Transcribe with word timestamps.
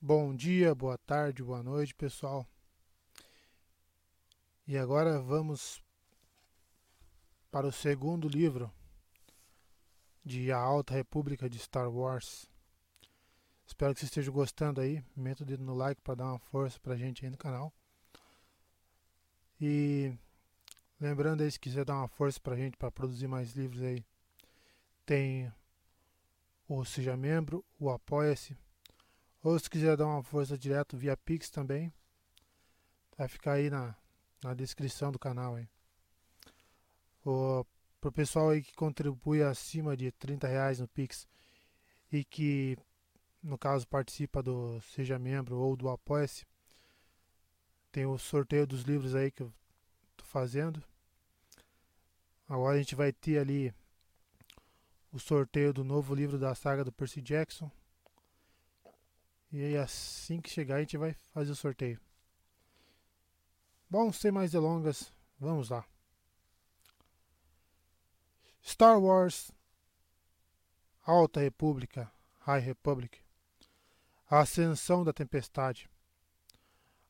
Bom 0.00 0.32
dia, 0.32 0.76
boa 0.76 0.96
tarde, 0.96 1.42
boa 1.42 1.60
noite, 1.60 1.92
pessoal. 1.92 2.46
E 4.64 4.78
agora 4.78 5.20
vamos 5.20 5.82
para 7.50 7.66
o 7.66 7.72
segundo 7.72 8.28
livro 8.28 8.72
de 10.24 10.52
A 10.52 10.56
Alta 10.56 10.94
República 10.94 11.50
de 11.50 11.58
Star 11.58 11.90
Wars. 11.90 12.48
Espero 13.66 13.92
que 13.92 13.98
vocês 13.98 14.08
estejam 14.08 14.32
gostando 14.32 14.80
aí. 14.80 15.02
Meta 15.16 15.42
o 15.42 15.46
dedo 15.46 15.64
no 15.64 15.74
like 15.74 16.00
para 16.00 16.14
dar 16.14 16.26
uma 16.26 16.38
força 16.38 16.78
pra 16.78 16.96
gente 16.96 17.24
aí 17.24 17.30
no 17.32 17.36
canal. 17.36 17.74
E 19.60 20.16
lembrando 21.00 21.42
aí, 21.42 21.50
se 21.50 21.58
quiser 21.58 21.84
dar 21.84 21.96
uma 21.96 22.08
força 22.08 22.38
pra 22.38 22.54
gente 22.54 22.76
para 22.76 22.92
produzir 22.92 23.26
mais 23.26 23.50
livros 23.50 23.82
aí, 23.82 24.06
tem 25.04 25.52
o 26.68 26.84
Seja 26.84 27.16
Membro, 27.16 27.64
o 27.80 27.90
Apoia-se 27.90 28.56
ou 29.48 29.58
se 29.58 29.70
quiser 29.70 29.96
dar 29.96 30.06
uma 30.06 30.22
força 30.22 30.58
direto 30.58 30.96
via 30.96 31.16
Pix 31.16 31.48
também, 31.48 31.92
vai 33.16 33.26
ficar 33.28 33.54
aí 33.54 33.70
na, 33.70 33.96
na 34.42 34.52
descrição 34.52 35.10
do 35.10 35.18
canal. 35.18 35.54
Aí. 35.54 35.68
O, 37.24 37.64
pro 38.00 38.12
pessoal 38.12 38.50
aí 38.50 38.62
que 38.62 38.74
contribui 38.74 39.42
acima 39.42 39.96
de 39.96 40.12
30 40.12 40.46
reais 40.46 40.78
no 40.80 40.88
Pix 40.88 41.26
e 42.12 42.24
que 42.24 42.76
no 43.42 43.56
caso 43.56 43.88
participa 43.88 44.42
do 44.42 44.80
Seja 44.82 45.18
Membro 45.18 45.56
ou 45.56 45.76
do 45.76 45.88
Apoia-se, 45.88 46.46
tem 47.90 48.04
o 48.04 48.18
sorteio 48.18 48.66
dos 48.66 48.82
livros 48.82 49.14
aí 49.14 49.30
que 49.30 49.42
eu 49.42 49.52
tô 50.16 50.24
fazendo. 50.24 50.82
Agora 52.46 52.76
a 52.76 52.78
gente 52.78 52.94
vai 52.94 53.12
ter 53.12 53.38
ali 53.38 53.72
o 55.10 55.18
sorteio 55.18 55.72
do 55.72 55.82
novo 55.82 56.14
livro 56.14 56.38
da 56.38 56.54
saga 56.54 56.84
do 56.84 56.92
Percy 56.92 57.22
Jackson. 57.22 57.70
E 59.50 59.64
aí 59.64 59.76
assim 59.76 60.40
que 60.40 60.50
chegar 60.50 60.76
a 60.76 60.80
gente 60.80 60.96
vai 60.96 61.14
fazer 61.32 61.52
o 61.52 61.56
sorteio. 61.56 62.00
Bom, 63.88 64.12
sem 64.12 64.30
mais 64.30 64.52
delongas, 64.52 65.12
vamos 65.38 65.70
lá. 65.70 65.84
Star 68.62 69.00
Wars 69.00 69.50
Alta 71.10 71.40
República, 71.40 72.12
High 72.40 72.60
Republic. 72.60 73.18
Ascensão 74.28 75.02
da 75.02 75.10
Tempestade. 75.10 75.88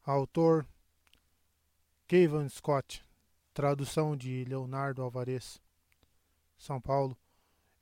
Autor 0.05 0.65
Kevin 2.07 2.49
Scott. 2.49 3.05
Tradução 3.53 4.17
de 4.17 4.45
Leonardo 4.45 5.03
Alvarez. 5.03 5.61
São 6.57 6.81
Paulo. 6.81 7.19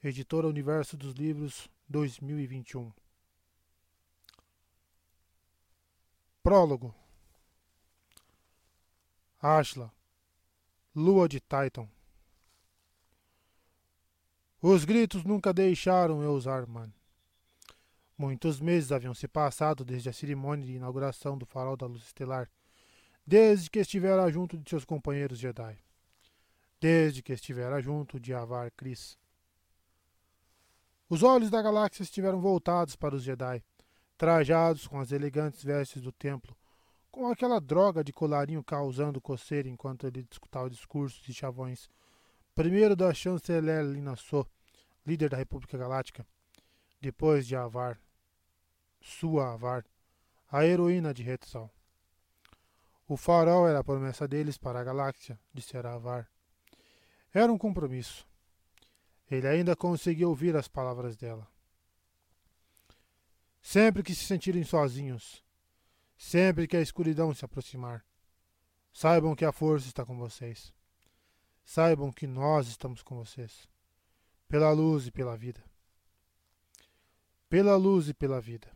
Editora 0.02 0.48
Universo 0.48 0.96
dos 0.96 1.12
Livros 1.12 1.68
2021. 1.86 2.90
Prólogo 6.46 6.94
Ashla 9.42 9.92
Lua 10.94 11.28
de 11.28 11.40
Titan 11.40 11.88
Os 14.62 14.84
gritos 14.84 15.24
nunca 15.24 15.52
deixaram 15.52 16.22
eu 16.22 16.30
usar 16.30 16.64
man. 16.68 16.92
Muitos 18.16 18.60
meses 18.60 18.92
haviam 18.92 19.12
se 19.12 19.26
passado 19.26 19.84
desde 19.84 20.08
a 20.08 20.12
cerimônia 20.12 20.64
de 20.64 20.74
inauguração 20.74 21.36
do 21.36 21.44
farol 21.44 21.76
da 21.76 21.86
luz 21.86 22.04
estelar, 22.04 22.48
desde 23.26 23.68
que 23.68 23.80
estivera 23.80 24.30
junto 24.30 24.56
de 24.56 24.70
seus 24.70 24.84
companheiros 24.84 25.40
Jedi, 25.40 25.76
desde 26.80 27.24
que 27.24 27.32
estivera 27.32 27.82
junto 27.82 28.20
de 28.20 28.32
Avar 28.32 28.70
Kris. 28.70 29.18
Os 31.10 31.24
olhos 31.24 31.50
da 31.50 31.60
galáxia 31.60 32.04
estiveram 32.04 32.40
voltados 32.40 32.94
para 32.94 33.16
os 33.16 33.24
Jedi, 33.24 33.64
trajados 34.16 34.86
com 34.86 34.98
as 34.98 35.12
elegantes 35.12 35.62
vestes 35.62 36.02
do 36.02 36.12
templo, 36.12 36.56
com 37.10 37.28
aquela 37.28 37.60
droga 37.60 38.02
de 38.02 38.12
colarinho 38.12 38.62
causando 38.62 39.20
coceira 39.20 39.68
enquanto 39.68 40.06
ele 40.06 40.22
discutava 40.22 40.70
discursos 40.70 41.22
de 41.22 41.32
chavões. 41.32 41.88
Primeiro 42.54 42.96
da 42.96 43.12
chanceler 43.12 43.84
Lina 43.84 44.16
So, 44.16 44.46
líder 45.06 45.30
da 45.30 45.36
República 45.36 45.78
Galáctica, 45.78 46.26
depois 47.00 47.46
de 47.46 47.54
Avar, 47.54 47.98
sua 49.00 49.52
Avar, 49.52 49.84
a 50.50 50.64
heroína 50.64 51.12
de 51.12 51.28
Hetzal. 51.28 51.70
O 53.08 53.16
farol 53.16 53.68
era 53.68 53.78
a 53.78 53.84
promessa 53.84 54.26
deles 54.26 54.58
para 54.58 54.80
a 54.80 54.84
galáxia, 54.84 55.38
dissera 55.52 55.94
Avar. 55.94 56.28
Era 57.32 57.52
um 57.52 57.58
compromisso. 57.58 58.26
Ele 59.30 59.46
ainda 59.46 59.76
conseguia 59.76 60.28
ouvir 60.28 60.56
as 60.56 60.68
palavras 60.68 61.16
dela. 61.16 61.46
Sempre 63.68 64.04
que 64.04 64.14
se 64.14 64.24
sentirem 64.24 64.62
sozinhos, 64.62 65.44
sempre 66.16 66.68
que 66.68 66.76
a 66.76 66.80
escuridão 66.80 67.34
se 67.34 67.44
aproximar, 67.44 68.06
saibam 68.92 69.34
que 69.34 69.44
a 69.44 69.50
força 69.50 69.88
está 69.88 70.06
com 70.06 70.16
vocês. 70.16 70.72
Saibam 71.64 72.12
que 72.12 72.28
nós 72.28 72.68
estamos 72.68 73.02
com 73.02 73.16
vocês, 73.16 73.68
pela 74.46 74.70
luz 74.70 75.08
e 75.08 75.10
pela 75.10 75.36
vida. 75.36 75.64
Pela 77.48 77.74
luz 77.74 78.08
e 78.08 78.14
pela 78.14 78.40
vida. 78.40 78.70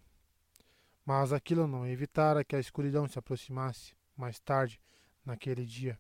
Mas 1.06 1.32
aquilo 1.32 1.68
não 1.68 1.86
evitara 1.86 2.42
que 2.42 2.56
a 2.56 2.60
escuridão 2.60 3.06
se 3.06 3.16
aproximasse 3.16 3.94
mais 4.16 4.40
tarde 4.40 4.80
naquele 5.24 5.64
dia. 5.64 5.96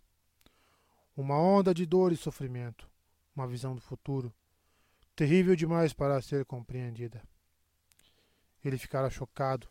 Uma 1.16 1.38
onda 1.38 1.72
de 1.72 1.86
dor 1.86 2.10
e 2.10 2.16
sofrimento, 2.16 2.90
uma 3.36 3.46
visão 3.46 3.72
do 3.72 3.80
futuro, 3.80 4.34
terrível 5.14 5.54
demais 5.54 5.92
para 5.92 6.20
ser 6.20 6.44
compreendida. 6.44 7.22
Ele 8.64 8.76
ficara 8.76 9.08
chocado, 9.08 9.68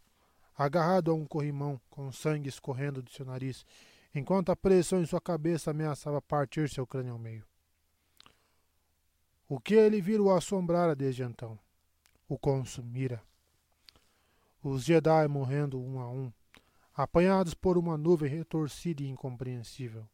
agarrado 0.58 1.12
a 1.12 1.14
um 1.14 1.26
corrimão, 1.26 1.80
com 1.90 2.12
sangue 2.12 2.50
escorrendo 2.50 3.04
de 3.04 3.14
seu 3.14 3.26
nariz, 3.26 3.66
enquanto 4.14 4.52
a 4.52 4.56
pressão 4.56 5.02
em 5.02 5.06
sua 5.06 5.22
cabeça 5.22 5.72
ameaçava 5.72 6.22
partir 6.22 6.70
seu 6.70 6.86
crânio 6.86 7.14
ao 7.14 7.20
meio. 7.20 7.46
O 9.48 9.60
que 9.60 9.74
ele 9.74 10.02
vira 10.02 10.22
o 10.22 10.34
assombrara 10.34 10.96
desde 10.96 11.24
então, 11.24 11.58
o 12.28 12.38
consumira. 12.38 13.24
Os 14.62 14.84
Jedi 14.84 15.28
morrendo 15.28 15.80
um 15.80 16.00
a 16.00 16.10
um, 16.10 16.32
apanhados 16.94 17.54
por 17.54 17.78
uma 17.78 17.98
nuvem 17.98 18.30
retorcida 18.30 19.02
e 19.02 19.08
incompreensível. 19.08 20.08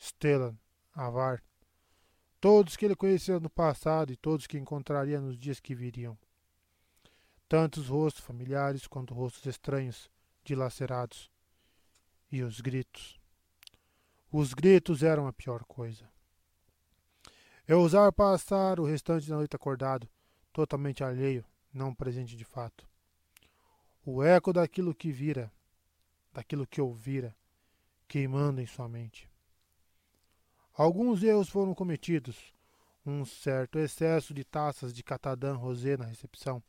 Stellan, 0.00 0.56
Avar, 0.94 1.42
todos 2.40 2.76
que 2.76 2.84
ele 2.84 2.96
conhecia 2.96 3.38
no 3.38 3.50
passado 3.50 4.12
e 4.12 4.16
todos 4.16 4.46
que 4.46 4.58
encontraria 4.58 5.20
nos 5.20 5.38
dias 5.38 5.60
que 5.60 5.74
viriam 5.74 6.16
tanto 7.48 7.80
os 7.80 7.88
rostos 7.88 8.22
familiares 8.22 8.86
quanto 8.86 9.14
rostos 9.14 9.46
estranhos, 9.46 10.10
dilacerados. 10.44 11.30
E 12.30 12.42
os 12.42 12.60
gritos. 12.60 13.18
Os 14.30 14.52
gritos 14.52 15.02
eram 15.02 15.26
a 15.26 15.32
pior 15.32 15.64
coisa. 15.64 16.06
Eu 17.66 17.80
usar 17.80 18.12
passar 18.12 18.78
o 18.78 18.84
restante 18.84 19.28
da 19.28 19.36
noite 19.36 19.56
acordado, 19.56 20.06
totalmente 20.52 21.02
alheio, 21.02 21.42
não 21.72 21.94
presente 21.94 22.36
de 22.36 22.44
fato. 22.44 22.86
O 24.04 24.22
eco 24.22 24.52
daquilo 24.52 24.94
que 24.94 25.10
vira, 25.10 25.50
daquilo 26.32 26.66
que 26.66 26.82
ouvira, 26.82 27.34
queimando 28.06 28.60
em 28.60 28.66
sua 28.66 28.88
mente. 28.88 29.30
Alguns 30.74 31.22
erros 31.22 31.48
foram 31.48 31.74
cometidos, 31.74 32.52
um 33.04 33.24
certo 33.24 33.78
excesso 33.78 34.34
de 34.34 34.44
taças 34.44 34.92
de 34.92 35.02
catadã 35.02 35.54
rosé 35.54 35.96
na 35.96 36.04
recepção, 36.04 36.62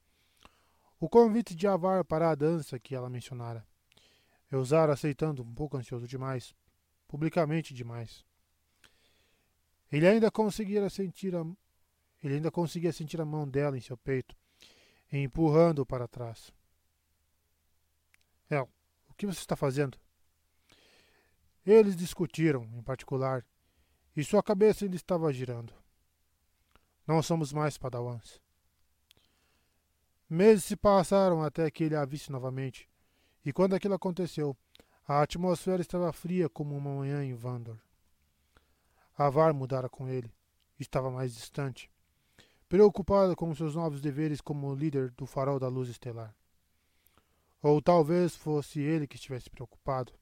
o 1.00 1.08
convite 1.08 1.56
de 1.56 1.68
Avar 1.68 2.04
para 2.04 2.30
a 2.30 2.36
dança 2.36 2.80
que 2.80 2.94
ela 2.94 3.10
mencionara. 3.10 3.66
Eusar 4.52 4.90
aceitando 4.90 5.44
um 5.44 5.54
pouco 5.54 5.78
ansioso 5.78 6.08
demais, 6.08 6.54
publicamente 7.08 7.74
demais. 7.74 8.26
Ele 9.92 10.08
ainda 10.08 10.30
conseguira 10.30 10.90
sentir 10.90 11.36
a, 11.36 11.46
ele 12.22 12.36
ainda 12.36 12.52
conseguia 12.52 12.92
sentir 12.92 13.22
a 13.22 13.26
mão 13.26 13.48
dela 13.48 13.78
em 13.78 13.82
seu 13.82 13.98
peito, 13.98 14.36
empurrando-o 15.12 15.86
para 15.86 16.08
trás. 16.08 16.52
El, 18.50 18.70
o 19.08 19.14
que 19.14 19.26
você 19.26 19.40
está 19.40 19.56
fazendo? 19.56 19.97
Eles 21.66 21.96
discutiram, 21.96 22.64
em 22.73 22.82
particular, 22.82 23.46
e 24.16 24.23
sua 24.23 24.44
cabeça 24.44 24.85
ainda 24.85 24.96
estava 24.96 25.32
girando. 25.32 25.73
Não 27.08 27.22
somos 27.23 27.53
mais 27.53 27.78
padawans. 27.78 28.41
Meses 30.29 30.66
se 30.66 30.76
passaram 30.76 31.41
até 31.41 31.72
que 31.72 31.84
ele 31.84 31.96
a 31.96 32.05
visse 32.05 32.31
novamente, 32.31 32.87
e 33.43 33.52
quando 33.52 33.73
aquilo 33.73 33.96
aconteceu, 33.96 34.55
a 35.08 35.23
atmosfera 35.23 35.81
estava 35.81 36.14
fria 36.14 36.47
como 36.47 36.78
uma 36.78 36.91
manhã 36.91 37.23
em 37.23 37.34
Vandor. 37.34 37.78
Avar 39.17 39.53
mudara 39.53 39.90
com 39.90 40.08
ele, 40.08 40.31
estava 40.79 41.09
mais 41.09 41.34
distante, 41.34 41.90
preocupada 42.70 43.35
com 43.35 43.55
seus 43.55 43.73
novos 43.73 44.02
deveres 44.02 44.40
como 44.40 44.76
líder 44.76 45.09
do 45.11 45.26
farol 45.26 45.59
da 45.59 45.67
luz 45.67 45.90
estelar. 45.90 46.35
Ou 47.59 47.82
talvez 47.82 48.35
fosse 48.35 48.79
ele 48.79 49.08
que 49.08 49.16
estivesse 49.16 49.49
preocupado. 49.49 50.14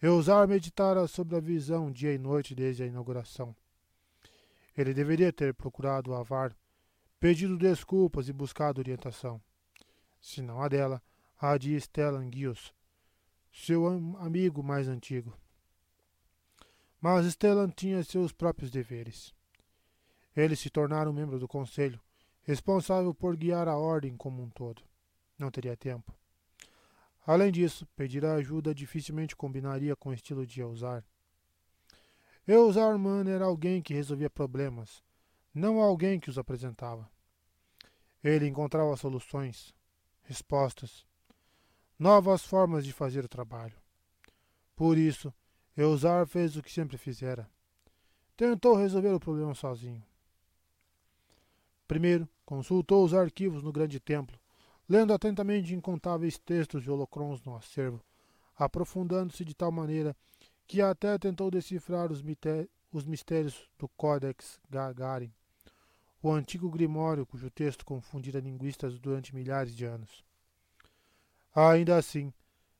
Eusar 0.00 0.46
meditara 0.46 1.08
sobre 1.08 1.34
a 1.34 1.40
visão 1.40 1.90
dia 1.90 2.14
e 2.14 2.18
noite 2.18 2.54
desde 2.54 2.84
a 2.84 2.86
inauguração. 2.86 3.56
Ele 4.76 4.94
deveria 4.94 5.32
ter 5.32 5.52
procurado 5.52 6.14
Avar 6.14 6.54
pedido 7.18 7.56
desculpas 7.56 8.28
e 8.28 8.32
buscado 8.32 8.80
orientação. 8.80 9.40
Se 10.20 10.42
não 10.42 10.62
a 10.62 10.68
dela, 10.68 11.02
a 11.38 11.56
de 11.58 11.78
Stellan 11.80 12.30
Gios, 12.32 12.72
seu 13.52 13.86
amigo 14.18 14.62
mais 14.62 14.88
antigo. 14.88 15.36
Mas 17.00 17.26
Stellan 17.26 17.68
tinha 17.68 18.02
seus 18.02 18.32
próprios 18.32 18.70
deveres. 18.70 19.34
Ele 20.34 20.56
se 20.56 20.70
tornara 20.70 21.08
um 21.08 21.12
membro 21.12 21.38
do 21.38 21.46
conselho, 21.46 22.00
responsável 22.42 23.14
por 23.14 23.36
guiar 23.36 23.68
a 23.68 23.76
ordem 23.76 24.16
como 24.16 24.42
um 24.42 24.50
todo. 24.50 24.82
Não 25.38 25.50
teria 25.50 25.76
tempo. 25.76 26.14
Além 27.26 27.50
disso, 27.50 27.86
pedir 27.96 28.24
ajuda 28.24 28.74
dificilmente 28.74 29.34
combinaria 29.34 29.96
com 29.96 30.10
o 30.10 30.14
estilo 30.14 30.46
de 30.46 30.60
Eusar. 30.60 31.04
Eusar 32.46 32.98
Man 32.98 33.24
era 33.28 33.46
alguém 33.46 33.80
que 33.80 33.94
resolvia 33.94 34.28
problemas, 34.28 35.02
não 35.54 35.80
alguém 35.80 36.18
que 36.18 36.28
os 36.28 36.36
apresentava. 36.36 37.08
Ele 38.22 38.48
encontrava 38.48 38.96
soluções, 38.96 39.72
respostas, 40.22 41.06
novas 41.98 42.44
formas 42.44 42.84
de 42.84 42.92
fazer 42.92 43.24
o 43.24 43.28
trabalho. 43.28 43.76
Por 44.74 44.98
isso, 44.98 45.32
Eusar 45.76 46.26
fez 46.26 46.56
o 46.56 46.62
que 46.62 46.72
sempre 46.72 46.96
fizera. 46.96 47.48
Tentou 48.36 48.74
resolver 48.74 49.12
o 49.12 49.20
problema 49.20 49.54
sozinho. 49.54 50.02
Primeiro, 51.86 52.28
consultou 52.44 53.04
os 53.04 53.14
arquivos 53.14 53.62
no 53.62 53.70
grande 53.70 54.00
templo, 54.00 54.38
lendo 54.88 55.12
atentamente 55.12 55.74
incontáveis 55.74 56.38
textos 56.38 56.82
de 56.82 56.90
holocrons 56.90 57.42
no 57.42 57.54
acervo, 57.54 58.02
aprofundando-se 58.56 59.44
de 59.44 59.54
tal 59.54 59.70
maneira 59.70 60.16
que 60.66 60.80
até 60.80 61.16
tentou 61.18 61.50
decifrar 61.50 62.10
os, 62.10 62.22
os 62.90 63.04
mistérios 63.04 63.68
do 63.78 63.88
Codex 63.88 64.58
Gagarin, 64.68 65.32
o 66.28 66.32
antigo 66.32 66.70
grimório 66.70 67.26
cujo 67.26 67.50
texto 67.50 67.84
confundira 67.84 68.40
linguistas 68.40 68.98
durante 68.98 69.34
milhares 69.34 69.76
de 69.76 69.84
anos. 69.84 70.24
Ainda 71.54 71.98
assim, 71.98 72.32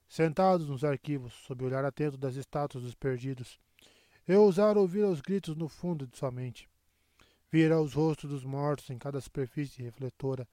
sentados 0.08 0.67
nos 0.67 0.82
arquivos, 0.82 1.35
sob 1.46 1.62
o 1.62 1.67
olhar 1.67 1.85
atento 1.85 2.17
das 2.17 2.37
estátuas 2.37 2.85
dos 2.85 2.94
perdidos, 2.94 3.61
eu 4.26 4.43
ousara 4.43 4.81
ouvir 4.81 5.05
os 5.05 5.20
gritos 5.20 5.55
no 5.56 5.69
fundo 5.69 6.06
de 6.06 6.17
sua 6.17 6.31
mente. 6.31 6.67
Vira 7.52 7.79
os 7.79 7.93
rostos 7.93 8.31
dos 8.31 8.44
mortos 8.44 8.88
em 8.88 8.96
cada 8.96 9.20
superfície 9.20 9.82
refletora, 9.82 10.49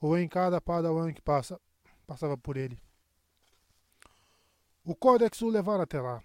ou 0.00 0.16
em 0.16 0.26
cada 0.26 0.58
padawan 0.58 1.12
que 1.12 1.20
passa, 1.20 1.60
passava 2.06 2.38
por 2.38 2.56
ele. 2.56 2.78
O 4.82 4.96
Codex 4.96 5.42
o 5.42 5.50
levara 5.50 5.82
até 5.82 6.00
lá, 6.00 6.24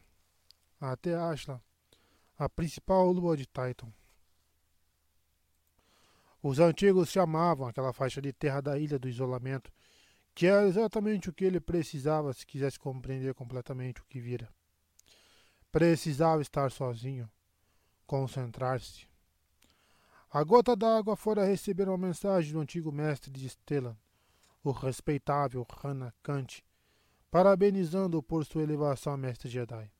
até 0.79 1.15
Ashla, 1.15 1.61
a 2.39 2.47
principal 2.47 3.11
lua 3.11 3.35
de 3.35 3.45
Titan. 3.45 3.91
Os 6.49 6.59
antigos 6.59 7.09
chamavam 7.09 7.67
aquela 7.67 7.91
faixa 7.91 8.21
de 8.21 8.31
terra 8.31 8.61
da 8.61 8.79
ilha 8.79 8.97
do 8.97 9.09
isolamento 9.09 9.69
que 10.33 10.45
era 10.45 10.65
exatamente 10.65 11.29
o 11.29 11.33
que 11.33 11.43
ele 11.43 11.59
precisava 11.59 12.31
se 12.31 12.45
quisesse 12.45 12.79
compreender 12.79 13.33
completamente 13.33 13.99
o 13.99 14.05
que 14.05 14.17
vira. 14.17 14.47
Precisava 15.69 16.41
estar 16.41 16.71
sozinho, 16.71 17.29
concentrar-se. 18.05 19.09
A 20.31 20.41
gota 20.41 20.73
d'água 20.73 21.17
fora 21.17 21.43
receber 21.43 21.89
uma 21.89 21.97
mensagem 21.97 22.53
do 22.53 22.61
antigo 22.61 22.93
mestre 22.93 23.29
de 23.29 23.49
Stellan, 23.49 23.97
o 24.63 24.71
respeitável 24.71 25.67
Hana 25.83 26.13
Kant, 26.23 26.63
parabenizando-o 27.29 28.23
por 28.23 28.45
sua 28.45 28.63
elevação 28.63 29.11
a 29.11 29.17
mestre 29.17 29.49
Jedi. 29.49 29.91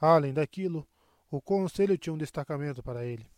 Além 0.00 0.32
daquilo, 0.32 0.86
o 1.28 1.42
conselho 1.42 1.98
tinha 1.98 2.14
um 2.14 2.18
destacamento 2.18 2.84
para 2.84 3.04
ele. 3.04 3.28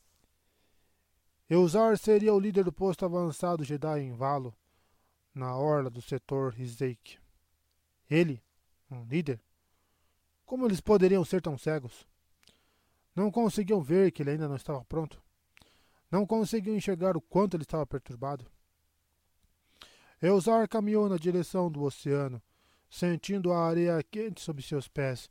Eusar 1.53 1.99
seria 1.99 2.33
o 2.33 2.41
líder 2.41 2.65
do 2.65 2.73
posto 2.73 3.05
avançado 3.05 3.63
Jedi 3.63 4.01
em 4.01 4.15
Valo, 4.15 4.57
na 5.35 5.55
orla 5.55 5.91
do 5.91 6.01
setor 6.01 6.55
Rizeik. 6.55 7.19
Ele, 8.09 8.43
um 8.91 9.05
líder? 9.05 9.39
Como 10.47 10.67
eles 10.67 10.81
poderiam 10.81 11.23
ser 11.27 11.43
tão 11.43 11.59
cegos? 11.59 12.09
Não 13.15 13.31
conseguiam 13.31 13.83
ver 13.83 14.13
que 14.13 14.23
ele 14.23 14.31
ainda 14.31 14.49
não 14.49 14.57
estava 14.57 14.83
pronto. 14.87 15.23
Não 16.11 16.25
conseguiam 16.25 16.75
enxergar 16.75 17.19
o 17.19 17.21
quanto 17.21 17.55
ele 17.55 17.65
estava 17.65 17.85
perturbado. 17.85 18.47
Eusar 20.23 20.67
caminhou 20.67 21.07
na 21.07 21.19
direção 21.19 21.71
do 21.71 21.83
oceano, 21.83 22.43
sentindo 22.89 23.53
a 23.53 23.69
areia 23.69 24.03
quente 24.03 24.41
sob 24.41 24.63
seus 24.63 24.89
pés, 24.89 25.29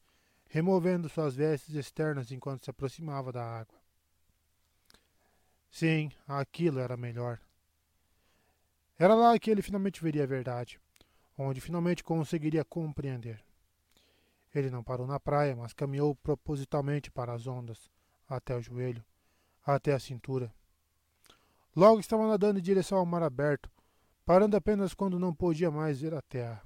removendo 0.47 1.09
suas 1.09 1.33
vestes 1.33 1.73
externas 1.73 2.31
enquanto 2.31 2.63
se 2.65 2.69
aproximava 2.69 3.31
da 3.31 3.43
água. 3.43 3.80
Sim, 5.71 6.11
aquilo 6.27 6.79
era 6.79 6.97
melhor. 6.97 7.39
Era 8.99 9.15
lá 9.15 9.39
que 9.39 9.49
ele 9.49 9.61
finalmente 9.61 10.03
veria 10.03 10.23
a 10.23 10.27
verdade, 10.27 10.79
onde 11.37 11.61
finalmente 11.61 12.03
conseguiria 12.03 12.63
compreender. 12.63 13.43
Ele 14.53 14.69
não 14.69 14.83
parou 14.83 15.07
na 15.07 15.19
praia, 15.19 15.55
mas 15.55 15.73
caminhou 15.73 16.13
propositalmente 16.13 17.09
para 17.09 17.33
as 17.33 17.47
ondas, 17.47 17.89
até 18.27 18.55
o 18.55 18.61
joelho, 18.61 19.03
até 19.65 19.93
a 19.93 19.99
cintura. 19.99 20.53
Logo 21.73 22.01
estava 22.01 22.27
nadando 22.27 22.59
em 22.59 22.61
direção 22.61 22.97
ao 22.97 23.05
mar 23.05 23.23
aberto, 23.23 23.71
parando 24.25 24.57
apenas 24.57 24.93
quando 24.93 25.17
não 25.17 25.33
podia 25.33 25.71
mais 25.71 26.01
ver 26.01 26.13
a 26.13 26.21
terra. 26.21 26.61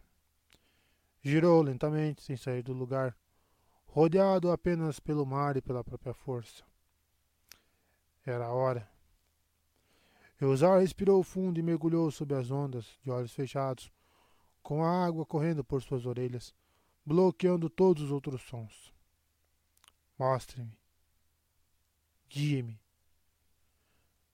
Girou 1.21 1.61
lentamente, 1.61 2.23
sem 2.23 2.35
sair 2.35 2.63
do 2.63 2.73
lugar, 2.73 3.15
rodeado 3.85 4.51
apenas 4.51 4.99
pelo 4.99 5.25
mar 5.25 5.55
e 5.55 5.61
pela 5.61 5.83
própria 5.83 6.13
força. 6.13 6.63
Era 8.25 8.47
a 8.47 8.51
hora. 8.51 8.94
Eusar 10.39 10.81
respirou 10.81 11.23
fundo 11.23 11.59
e 11.59 11.63
mergulhou 11.63 12.11
sob 12.11 12.33
as 12.35 12.51
ondas, 12.51 12.99
de 13.01 13.09
olhos 13.09 13.33
fechados, 13.33 13.91
com 14.61 14.83
a 14.83 15.05
água 15.05 15.25
correndo 15.25 15.63
por 15.63 15.81
suas 15.81 16.05
orelhas, 16.05 16.53
bloqueando 17.05 17.69
todos 17.69 18.03
os 18.03 18.11
outros 18.11 18.41
sons. 18.41 18.93
Mostre-me. 20.17 20.77
Guie-me. 22.29 22.79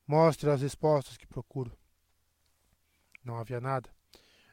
Mostre 0.07 0.49
as 0.49 0.61
respostas 0.61 1.17
que 1.17 1.27
procuro. 1.27 1.77
Não 3.23 3.37
havia 3.37 3.61
nada, 3.61 3.89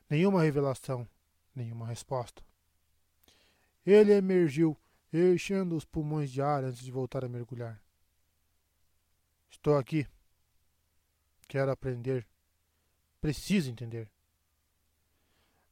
nenhuma 0.09 0.43
revelação, 0.43 1.09
nenhuma 1.55 1.87
resposta. 1.87 2.45
Ele 3.87 4.13
emergiu, 4.13 4.77
enchendo 5.13 5.75
os 5.75 5.85
pulmões 5.85 6.31
de 6.31 6.43
ar 6.43 6.63
antes 6.63 6.85
de 6.85 6.91
voltar 6.91 7.25
a 7.25 7.29
mergulhar. 7.29 7.83
Estou 9.51 9.79
aqui. 9.79 10.07
Quero 11.49 11.73
aprender. 11.73 12.29
Preciso 13.21 13.71
entender. 13.71 14.09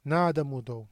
Nada 0.03 0.43
mudou. 0.43 0.89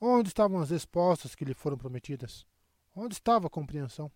Onde 0.00 0.28
estavam 0.28 0.60
as 0.60 0.70
respostas 0.70 1.34
que 1.34 1.44
lhe 1.44 1.54
foram 1.54 1.76
prometidas? 1.76 2.46
Onde 2.94 3.14
estava 3.14 3.46
a 3.46 3.50
compreensão? 3.50 4.10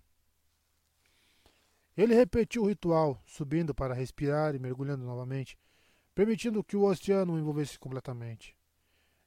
Ele 1.96 2.14
repetiu 2.14 2.62
o 2.62 2.68
ritual, 2.68 3.22
subindo 3.26 3.74
para 3.74 3.94
respirar 3.94 4.54
e 4.54 4.58
mergulhando 4.58 5.04
novamente, 5.04 5.58
permitindo 6.14 6.64
que 6.64 6.76
o 6.76 6.84
oceano 6.84 7.34
o 7.34 7.38
envolvesse 7.38 7.78
completamente. 7.78 8.56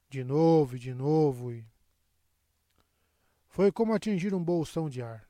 De 0.08 0.24
novo 0.24 0.74
e 0.74 0.78
de 0.78 0.92
novo 0.92 1.52
e. 1.52 1.64
Foi 3.46 3.70
como 3.70 3.94
atingir 3.94 4.34
um 4.34 4.42
bolsão 4.42 4.88
de 4.88 5.00
ar. 5.00 5.28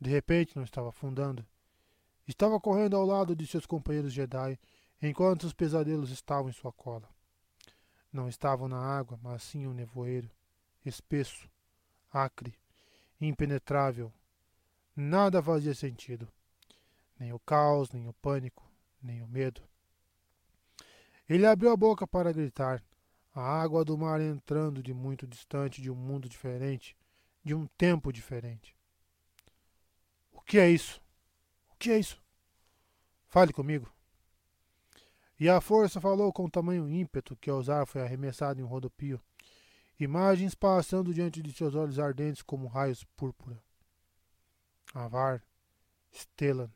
De 0.00 0.10
repente 0.10 0.54
não 0.54 0.62
estava 0.62 0.90
afundando, 0.90 1.44
Estava 2.26 2.60
correndo 2.60 2.96
ao 2.96 3.06
lado 3.06 3.36
de 3.36 3.46
seus 3.46 3.66
companheiros 3.66 4.12
Jedi, 4.12 4.58
enquanto 5.00 5.44
os 5.44 5.52
pesadelos 5.52 6.10
estavam 6.10 6.48
em 6.48 6.52
sua 6.52 6.72
cola. 6.72 7.08
Não 8.12 8.28
estavam 8.28 8.66
na 8.66 8.78
água, 8.78 9.18
mas 9.22 9.42
sim 9.42 9.66
um 9.66 9.72
nevoeiro, 9.72 10.30
espesso, 10.84 11.48
acre, 12.12 12.54
impenetrável. 13.20 14.12
Nada 14.94 15.42
fazia 15.42 15.74
sentido. 15.74 16.26
Nem 17.18 17.32
o 17.32 17.38
caos, 17.38 17.90
nem 17.90 18.08
o 18.08 18.12
pânico, 18.14 18.68
nem 19.02 19.22
o 19.22 19.26
medo. 19.28 19.62
Ele 21.28 21.46
abriu 21.46 21.70
a 21.70 21.76
boca 21.76 22.06
para 22.06 22.32
gritar, 22.32 22.82
a 23.34 23.40
água 23.40 23.84
do 23.84 23.98
mar 23.98 24.20
entrando 24.20 24.82
de 24.82 24.94
muito 24.94 25.26
distante 25.26 25.82
de 25.82 25.90
um 25.90 25.94
mundo 25.94 26.28
diferente, 26.28 26.96
de 27.44 27.54
um 27.54 27.66
tempo 27.78 28.12
diferente. 28.12 28.74
O 30.32 30.40
que 30.40 30.58
é 30.58 30.70
isso? 30.70 31.00
O 31.76 31.78
que 31.78 31.90
é 31.90 31.98
isso? 31.98 32.18
Fale 33.26 33.52
comigo. 33.52 33.92
E 35.38 35.46
a 35.46 35.60
força 35.60 36.00
falou 36.00 36.32
com 36.32 36.48
tamanho 36.48 36.88
ímpeto 36.88 37.36
que 37.36 37.50
Osar 37.50 37.86
foi 37.86 38.00
arremessado 38.00 38.58
em 38.58 38.64
um 38.64 38.66
rodopio, 38.66 39.20
imagens 40.00 40.54
passando 40.54 41.12
diante 41.12 41.42
de 41.42 41.52
seus 41.52 41.74
olhos 41.74 41.98
ardentes 41.98 42.40
como 42.40 42.66
raios 42.66 43.04
púrpura. 43.14 43.62
Avar, 44.94 45.44
Stellan, 46.10 46.70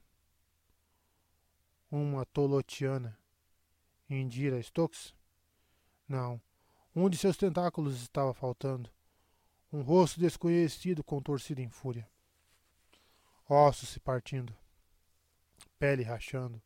uma 1.90 2.26
Tolotiana, 2.26 3.18
Indira 4.08 4.62
Stokes? 4.62 5.14
Não, 6.06 6.38
um 6.94 7.08
de 7.08 7.16
seus 7.16 7.38
tentáculos 7.38 8.02
estava 8.02 8.34
faltando, 8.34 8.90
um 9.72 9.80
rosto 9.80 10.20
desconhecido 10.20 11.02
contorcido 11.02 11.62
em 11.62 11.70
fúria, 11.70 12.06
ossos 13.48 13.88
se 13.88 13.98
partindo 13.98 14.59
pele 15.80 16.02
rachando, 16.02 16.60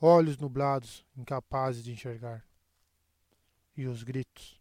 olhos 0.00 0.38
nublados, 0.38 1.04
incapazes 1.14 1.84
de 1.84 1.92
enxergar. 1.92 2.42
e 3.76 3.86
os 3.86 4.02
gritos. 4.02 4.58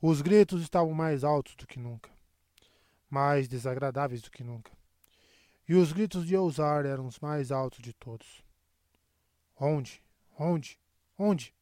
Os 0.00 0.22
gritos 0.22 0.62
estavam 0.62 0.92
mais 0.92 1.24
altos 1.24 1.56
do 1.56 1.66
que 1.66 1.78
nunca, 1.78 2.10
mais 3.10 3.48
desagradáveis 3.48 4.22
do 4.22 4.30
que 4.30 4.44
nunca. 4.44 4.70
E 5.66 5.74
os 5.74 5.92
gritos 5.92 6.24
de 6.24 6.36
Ousar 6.36 6.86
eram 6.86 7.06
os 7.06 7.18
mais 7.18 7.50
altos 7.50 7.80
de 7.80 7.92
todos. 7.92 8.44
Onde? 9.58 10.00
Onde? 10.38 10.78
Onde? 11.18 11.52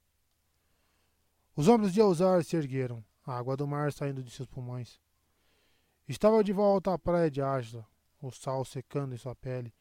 Os 1.54 1.66
ombros 1.66 1.94
de 1.94 2.02
Ousar 2.02 2.44
se 2.44 2.56
ergueram, 2.56 3.02
a 3.24 3.38
água 3.38 3.56
do 3.56 3.66
mar 3.66 3.90
saindo 3.90 4.22
de 4.22 4.30
seus 4.30 4.48
pulmões. 4.48 5.00
Estava 6.06 6.44
de 6.44 6.52
volta 6.52 6.92
à 6.92 6.98
praia 6.98 7.30
de 7.30 7.40
Ágila, 7.40 7.88
o 8.20 8.30
sal 8.30 8.64
secando 8.64 9.14
em 9.14 9.18
sua 9.18 9.34
pele, 9.34 9.72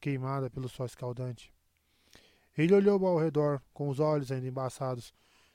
queimada 0.00 0.50
pelo 0.50 0.68
sol 0.68 0.86
escaldante. 0.86 1.52
Ele 2.56 2.74
olhou 2.74 3.06
ao 3.06 3.18
redor, 3.18 3.62
com 3.72 3.88
os 3.88 4.00
olhos 4.00 4.32
ainda 4.32 4.46
embaçados, 4.46 5.14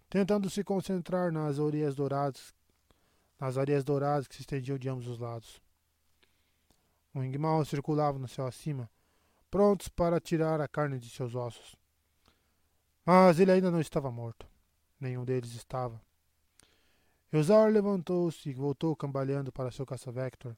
tentando 0.10 0.50
se 0.50 0.64
concentrar 0.64 1.32
nas 1.32 1.60
areias 1.60 1.96
douradas, 1.96 2.54
nas 3.40 3.58
areias 3.58 3.84
douradas 3.84 4.28
que 4.28 4.36
se 4.36 4.42
estendiam 4.42 4.78
de 4.78 4.88
ambos 4.88 5.08
os 5.08 5.20
lados. 5.20 5.62
Um 7.14 7.24
enguimal 7.24 7.64
circulava 7.66 8.20
no 8.20 8.28
céu 8.28 8.46
acima, 8.46 8.90
prontos 9.50 9.88
para 9.88 10.20
tirar 10.20 10.62
a 10.62 10.68
carne 10.68 11.00
de 11.00 11.10
seus 11.10 11.36
ossos. 11.36 11.76
Mas 13.06 13.40
ele 13.40 13.52
ainda 13.52 13.70
não 13.70 13.80
estava 13.80 14.12
morto. 14.12 14.48
Nenhum 15.00 15.24
deles 15.24 15.54
estava. 15.54 16.02
Eusar 17.32 17.72
levantou-se 17.72 18.50
e 18.50 18.54
voltou 18.54 18.96
cambaleando 18.96 19.52
para 19.52 19.72
seu 19.72 19.86
caça-vector, 19.86 20.56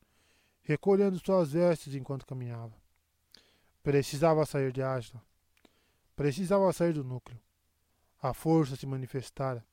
recolhendo 0.62 1.20
suas 1.20 1.52
vestes 1.52 1.96
enquanto 1.96 2.26
caminhava. 2.26 2.74
Precisava 3.88 4.46
sair 4.46 4.74
de 4.74 4.82
Ágila. 4.82 5.24
Precisava 6.14 6.74
sair 6.74 6.92
do 6.92 7.06
núcleo. 7.06 7.40
A 8.22 8.34
força 8.34 8.76
se 8.76 8.86
manifestara. 8.86 9.66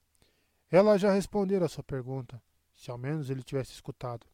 Ela 0.71 0.97
já 0.97 1.11
respondera 1.11 1.65
a 1.65 1.69
sua 1.69 1.83
pergunta, 1.83 2.41
se 2.77 2.93
ao 2.93 2.97
menos 2.97 3.29
ele 3.29 3.43
tivesse 3.43 3.73
escutado. 3.73 4.25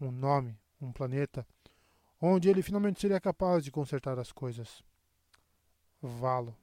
Um 0.00 0.12
nome, 0.12 0.56
um 0.80 0.92
planeta, 0.92 1.44
onde 2.22 2.48
ele 2.48 2.62
finalmente 2.62 3.00
seria 3.00 3.18
capaz 3.18 3.64
de 3.64 3.72
consertar 3.72 4.20
as 4.20 4.30
coisas. 4.30 4.84
Valo. 6.00 6.56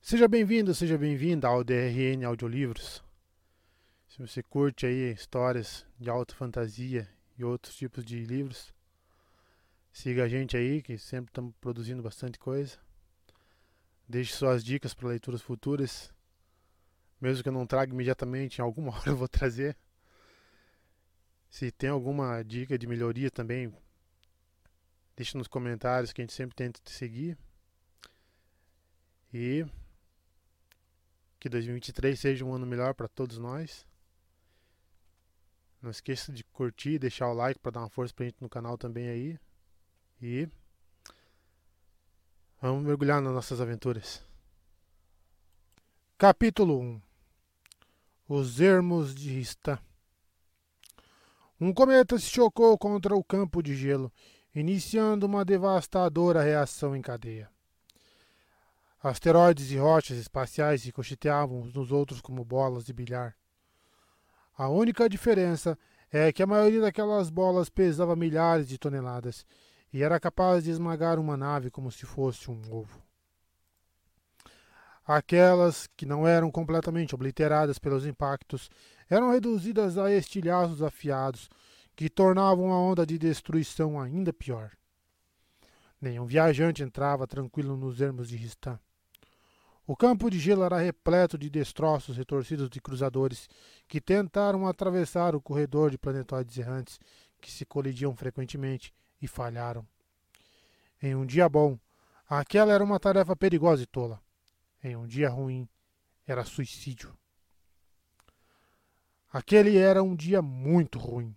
Seja 0.00 0.26
bem-vindo, 0.26 0.74
seja 0.74 0.98
bem-vinda 0.98 1.46
ao 1.46 1.62
DRN 1.62 2.24
Audiolivros. 2.24 3.04
Se 4.08 4.18
você 4.18 4.42
curte 4.42 4.84
aí 4.84 5.12
histórias 5.12 5.86
de 5.96 6.10
alta 6.10 6.34
fantasia 6.34 7.08
e 7.38 7.44
outros 7.44 7.76
tipos 7.76 8.04
de 8.04 8.24
livros, 8.24 8.74
siga 9.96 10.24
a 10.24 10.28
gente 10.28 10.54
aí, 10.54 10.82
que 10.82 10.98
sempre 10.98 11.30
estamos 11.30 11.54
produzindo 11.58 12.02
bastante 12.02 12.38
coisa. 12.38 12.78
Deixe 14.06 14.34
suas 14.34 14.62
dicas 14.62 14.92
para 14.92 15.08
leituras 15.08 15.40
futuras. 15.40 16.12
Mesmo 17.18 17.42
que 17.42 17.48
eu 17.48 17.52
não 17.52 17.66
traga 17.66 17.94
imediatamente, 17.94 18.58
em 18.58 18.62
alguma 18.62 18.92
hora 18.94 19.08
eu 19.08 19.16
vou 19.16 19.26
trazer. 19.26 19.74
Se 21.48 21.70
tem 21.70 21.88
alguma 21.88 22.42
dica 22.42 22.78
de 22.78 22.86
melhoria 22.86 23.30
também, 23.30 23.74
deixe 25.16 25.36
nos 25.38 25.48
comentários 25.48 26.12
que 26.12 26.20
a 26.20 26.24
gente 26.24 26.34
sempre 26.34 26.54
tenta 26.54 26.78
te 26.84 26.90
seguir. 26.90 27.38
E 29.32 29.64
que 31.40 31.48
2023 31.48 32.20
seja 32.20 32.44
um 32.44 32.52
ano 32.52 32.66
melhor 32.66 32.92
para 32.92 33.08
todos 33.08 33.38
nós. 33.38 33.86
Não 35.80 35.90
esqueça 35.90 36.30
de 36.30 36.44
curtir, 36.44 36.98
deixar 36.98 37.30
o 37.30 37.34
like 37.34 37.58
para 37.58 37.72
dar 37.72 37.80
uma 37.80 37.88
força 37.88 38.12
pra 38.12 38.26
gente 38.26 38.42
no 38.42 38.48
canal 38.50 38.76
também 38.76 39.08
aí. 39.08 39.38
E 40.20 40.48
vamos 42.60 42.82
mergulhar 42.82 43.20
nas 43.20 43.34
nossas 43.34 43.60
aventuras. 43.60 44.24
Capítulo 46.16 46.80
1 46.80 47.02
Os 48.26 48.58
ermos 48.58 49.14
de 49.14 49.28
Rista 49.28 49.78
Um 51.60 51.70
cometa 51.70 52.18
se 52.18 52.30
chocou 52.30 52.78
contra 52.78 53.14
o 53.14 53.22
campo 53.22 53.62
de 53.62 53.76
gelo, 53.76 54.10
iniciando 54.54 55.26
uma 55.26 55.44
devastadora 55.44 56.42
reação 56.42 56.96
em 56.96 57.02
cadeia. 57.02 57.50
Asteroides 59.02 59.70
e 59.70 59.76
rochas 59.76 60.16
espaciais 60.16 60.80
se 60.80 60.92
cocheteavam 60.92 61.60
uns 61.60 61.74
nos 61.74 61.92
outros 61.92 62.22
como 62.22 62.42
bolas 62.42 62.86
de 62.86 62.94
bilhar. 62.94 63.36
A 64.56 64.66
única 64.70 65.10
diferença 65.10 65.78
é 66.10 66.32
que 66.32 66.42
a 66.42 66.46
maioria 66.46 66.80
daquelas 66.80 67.28
bolas 67.28 67.68
pesava 67.68 68.16
milhares 68.16 68.66
de 68.66 68.78
toneladas 68.78 69.44
e 69.92 70.02
era 70.02 70.20
capaz 70.20 70.64
de 70.64 70.70
esmagar 70.70 71.18
uma 71.18 71.36
nave 71.36 71.70
como 71.70 71.90
se 71.90 72.04
fosse 72.04 72.50
um 72.50 72.60
ovo. 72.70 73.02
Aquelas 75.06 75.86
que 75.96 76.04
não 76.04 76.26
eram 76.26 76.50
completamente 76.50 77.14
obliteradas 77.14 77.78
pelos 77.78 78.04
impactos 78.04 78.68
eram 79.08 79.30
reduzidas 79.30 79.96
a 79.96 80.12
estilhaços 80.12 80.82
afiados 80.82 81.48
que 81.94 82.10
tornavam 82.10 82.72
a 82.72 82.80
onda 82.80 83.06
de 83.06 83.16
destruição 83.16 84.00
ainda 84.00 84.32
pior. 84.32 84.72
Nenhum 86.00 86.26
viajante 86.26 86.82
entrava 86.82 87.26
tranquilo 87.26 87.76
nos 87.76 88.00
ermos 88.00 88.28
de 88.28 88.36
Ristan. 88.36 88.78
O 89.86 89.96
campo 89.96 90.28
de 90.28 90.40
gelo 90.40 90.64
era 90.64 90.78
repleto 90.78 91.38
de 91.38 91.48
destroços 91.48 92.16
retorcidos 92.16 92.68
de 92.68 92.80
cruzadores 92.80 93.48
que 93.86 94.00
tentaram 94.00 94.66
atravessar 94.66 95.36
o 95.36 95.40
corredor 95.40 95.92
de 95.92 95.96
planetóides 95.96 96.58
errantes 96.58 96.98
que 97.40 97.50
se 97.50 97.64
colidiam 97.64 98.14
frequentemente 98.16 98.92
e 99.20 99.26
falharam. 99.28 99.86
Em 101.02 101.14
um 101.14 101.26
dia 101.26 101.48
bom, 101.48 101.78
aquela 102.28 102.72
era 102.72 102.82
uma 102.82 102.98
tarefa 102.98 103.36
perigosa 103.36 103.82
e 103.82 103.86
tola. 103.86 104.20
Em 104.82 104.96
um 104.96 105.06
dia 105.06 105.28
ruim, 105.28 105.68
era 106.26 106.44
suicídio. 106.44 107.16
Aquele 109.32 109.76
era 109.76 110.02
um 110.02 110.14
dia 110.14 110.40
muito 110.40 110.98
ruim. 110.98 111.36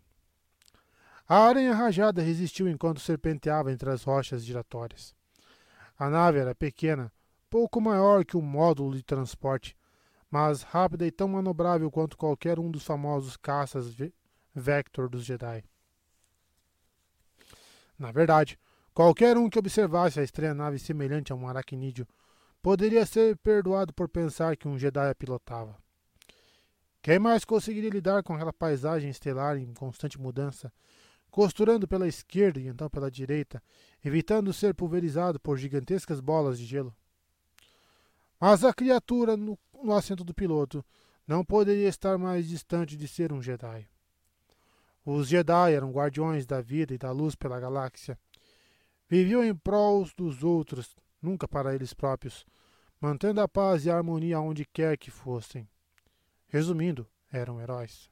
A 1.27 1.38
aranha 1.48 1.74
rajada 1.75 2.21
resistiu 2.21 2.67
enquanto 2.67 3.00
serpenteava 3.00 3.71
entre 3.71 3.89
as 3.89 4.03
rochas 4.03 4.43
giratórias. 4.43 5.15
A 5.98 6.09
nave 6.09 6.39
era 6.39 6.55
pequena, 6.55 7.12
pouco 7.50 7.81
maior 7.81 8.24
que 8.24 8.38
um 8.38 8.41
módulo 8.41 8.95
de 8.95 9.03
transporte, 9.03 9.77
mas 10.31 10.62
rápida 10.62 11.05
e 11.05 11.12
tão 11.12 11.27
manobrável 11.27 11.91
quanto 11.91 12.17
qualquer 12.17 12.57
um 12.57 12.71
dos 12.71 12.83
famosos 12.83 13.36
caças 13.36 13.95
Vector 14.55 15.09
dos 15.09 15.25
Jedi. 15.25 15.63
Na 18.00 18.13
verdade, 18.13 18.58
qualquer 18.94 19.38
um 19.38 19.50
que 19.50 19.60
observasse 19.60 20.22
a 20.22 20.24
estranha 20.24 20.53
nave 20.53 20.79
semelhante 20.79 21.34
a 21.34 21.36
um 21.36 21.48
aracnídeo 21.48 22.08
poderia 22.62 23.06
ser 23.06 23.38
perdoado 23.38 23.94
por 23.94 24.08
pensar 24.08 24.56
que 24.56 24.70
um 24.70 24.77
Jedi 24.77 25.10
a 25.10 25.13
pilotava. 25.13 25.77
Quem 27.01 27.20
mais 27.20 27.44
conseguiria 27.44 27.89
lidar 27.89 28.24
com 28.24 28.34
aquela 28.34 28.53
paisagem 28.53 29.10
estelar 29.10 29.58
em 29.58 29.74
constante 29.74 30.20
mudança, 30.20 30.72
costurando 31.29 31.88
pela 31.88 32.08
esquerda 32.08 32.60
e 32.60 32.68
então 32.68 32.89
pela 32.89 33.12
direita, 33.12 33.62
evitando 34.03 34.53
ser 34.53 34.74
pulverizado 34.74 35.39
por 35.39 35.58
gigantescas 35.58 36.22
bolas 36.22 36.58
de 36.58 36.65
gelo? 36.65 36.96
Mas 38.39 38.63
a 38.63 38.74
criatura 38.74 39.36
no, 39.36 39.60
no 39.84 39.94
assento 39.94 40.24
do 40.24 40.34
piloto 40.34 40.84
não 41.27 41.44
poderia 41.44 41.88
estar 41.88 42.18
mais 42.18 42.48
distante 42.48 42.96
de 42.96 43.08
ser 43.08 43.32
um 43.34 43.41
Jedi. 43.41 43.88
Os 45.06 45.27
Jedi 45.27 45.74
eram 45.74 45.91
guardiões 45.91 46.46
da 46.46 46.62
vida 46.62 46.94
e 46.94 46.98
da 46.98 47.12
luz 47.12 47.36
pela 47.36 47.60
galáxia. 47.60 48.20
Viviam 49.08 49.44
em 49.44 49.56
prol 49.56 50.08
dos 50.15 50.44
outros, 50.44 50.96
nunca 51.22 51.48
para 51.48 51.74
eles 51.74 51.94
próprios, 51.94 52.46
mantendo 53.00 53.41
a 53.41 53.48
paz 53.48 53.86
e 53.86 53.89
a 53.89 53.96
harmonia 53.96 54.39
onde 54.39 54.65
quer 54.65 54.98
que 54.98 55.10
fossem. 55.10 55.68
Resumindo, 56.48 57.08
eram 57.32 57.60
heróis. 57.60 58.10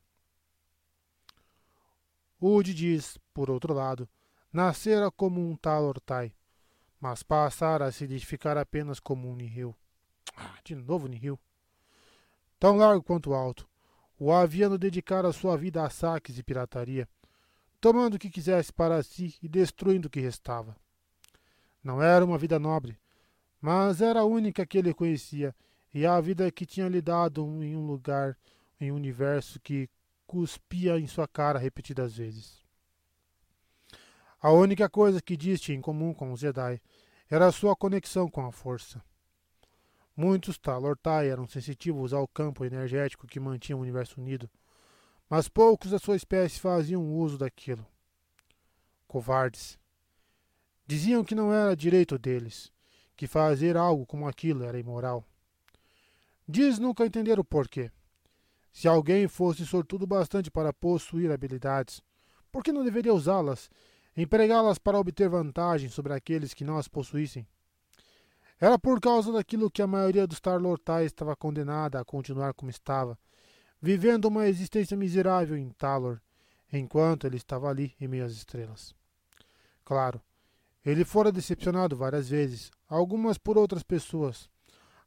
Woody 2.42 2.74
diz, 2.74 3.18
por 3.34 3.50
outro 3.50 3.74
lado, 3.74 4.08
nascera 4.54 5.12
como 5.12 5.42
um 5.42 5.56
tal 5.56 5.86
Ortai, 5.86 6.34
mas 7.00 7.24
passara 7.24 7.86
a 7.86 7.92
se 7.92 8.04
identificar 8.06 8.58
apenas 8.58 9.00
como 9.00 9.30
um 9.30 9.36
Nihil. 9.36 9.76
Ah, 10.36 10.58
de 10.64 10.76
novo 10.76 11.08
Nihil. 11.08 11.40
Tão 12.60 12.78
largo 12.78 13.04
quanto 13.04 13.34
alto, 13.34 13.68
o 14.20 14.32
haviano 14.32 14.78
dedicara 14.78 15.32
sua 15.32 15.56
vida 15.56 15.84
a 15.84 15.90
saques 15.90 16.38
e 16.38 16.44
pirataria, 16.44 17.08
tomando 17.80 18.16
o 18.16 18.20
que 18.20 18.30
quisesse 18.30 18.74
para 18.74 19.02
si 19.04 19.36
e 19.42 19.48
destruindo 19.48 20.08
o 20.08 20.10
que 20.10 20.20
restava. 20.20 20.76
Não 21.84 22.02
era 22.02 22.26
uma 22.26 22.38
vida 22.38 22.58
nobre, 22.58 23.00
mas 23.62 24.02
era 24.02 24.22
a 24.22 24.26
única 24.26 24.66
que 24.66 24.78
ele 24.78 24.94
conhecia 24.94 25.56
e 25.94 26.06
a 26.06 26.20
vida 26.20 26.52
que 26.52 26.66
tinha 26.66 26.90
lhe 26.90 27.02
dado 27.02 27.42
em 27.64 27.76
um 27.76 27.86
lugar, 27.86 28.38
em 28.80 28.92
um 28.92 28.96
universo 28.96 29.60
que 29.60 29.90
cuspia 30.26 31.00
em 31.00 31.08
sua 31.08 31.28
cara 31.28 31.60
repetidas 31.60 32.18
vezes. 32.18 32.66
A 34.40 34.52
única 34.52 34.90
coisa 34.90 35.22
que 35.22 35.38
tinha 35.38 35.78
em 35.78 35.82
comum 35.82 36.14
com 36.14 36.32
os 36.32 36.40
Jedi 36.40 36.82
era 37.30 37.48
a 37.48 37.52
sua 37.52 37.76
conexão 37.76 38.30
com 38.30 38.46
a 38.46 38.52
força. 38.52 39.02
Muitos 40.20 40.58
Talortai 40.58 41.30
eram 41.30 41.48
sensitivos 41.48 42.12
ao 42.12 42.28
campo 42.28 42.66
energético 42.66 43.28
que 43.28 43.40
mantinha 43.40 43.78
o 43.78 43.82
universo 43.82 44.20
unido, 44.20 44.50
mas 45.30 45.48
poucos 45.48 45.92
da 45.92 46.00
sua 46.00 46.16
espécie 46.16 46.60
faziam 46.60 47.14
uso 47.14 47.38
daquilo. 47.38 47.86
Covardes. 49.08 49.78
Diziam 50.88 51.24
que 51.24 51.36
não 51.36 51.54
era 51.54 51.76
direito 51.76 52.18
deles, 52.18 52.72
que 53.16 53.28
fazer 53.28 53.78
algo 53.78 54.08
como 54.08 54.28
aquilo 54.28 54.64
era 54.64 54.80
imoral. 54.80 55.24
Diz 56.50 56.80
nunca 56.80 57.06
entender 57.06 57.40
o 57.40 57.46
porquê. 57.46 57.92
Se 58.74 58.88
alguém 58.88 59.28
fosse 59.28 59.68
sortudo 59.68 60.08
bastante 60.08 60.50
para 60.50 60.74
possuir 60.74 61.32
habilidades, 61.32 62.02
por 62.52 62.64
que 62.64 62.72
não 62.72 62.84
deveria 62.84 63.14
usá-las, 63.14 63.70
empregá-las 64.16 64.80
para 64.80 64.98
obter 64.98 65.30
vantagem 65.30 65.90
sobre 65.90 66.14
aqueles 66.14 66.56
que 66.56 66.64
não 66.64 66.80
as 66.80 66.88
possuíssem? 66.88 67.48
Era 68.60 68.80
por 68.80 69.00
causa 69.00 69.32
daquilo 69.32 69.70
que 69.70 69.84
a 69.84 69.88
maioria 69.88 70.26
dos 70.26 70.40
Tarlortais 70.40 71.08
estava 71.08 71.36
condenada 71.36 72.00
a 72.00 72.06
continuar 72.06 72.54
como 72.56 72.72
estava, 72.72 73.18
vivendo 73.80 74.26
uma 74.26 74.48
existência 74.48 74.98
miserável 74.98 75.56
em 75.56 75.70
Talor, 75.70 76.20
enquanto 76.74 77.28
ele 77.28 77.38
estava 77.38 77.70
ali 77.70 77.96
em 78.02 78.08
meio 78.08 78.26
às 78.26 78.32
estrelas. 78.32 78.96
Claro, 79.86 80.20
ele 80.84 81.06
fora 81.06 81.32
decepcionado 81.32 81.96
várias 81.96 82.30
vezes, 82.30 82.72
algumas 82.90 83.38
por 83.38 83.60
outras 83.60 83.84
pessoas, 83.84 84.50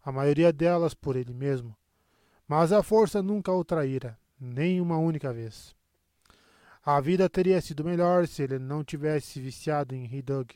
a 0.04 0.12
maioria 0.12 0.52
delas 0.52 0.94
por 0.94 1.16
ele 1.16 1.34
mesmo, 1.34 1.76
mas 2.46 2.72
a 2.72 2.84
força 2.84 3.20
nunca 3.20 3.52
o 3.52 3.64
traíra, 3.64 4.16
nem 4.38 4.80
uma 4.80 4.96
única 4.96 5.32
vez. 5.32 5.74
A 6.84 7.00
vida 7.00 7.28
teria 7.28 7.60
sido 7.60 7.84
melhor 7.84 8.28
se 8.28 8.42
ele 8.42 8.58
não 8.60 8.84
tivesse 8.84 9.40
viciado 9.40 9.94
em 9.94 10.04
Hidug, 10.04 10.54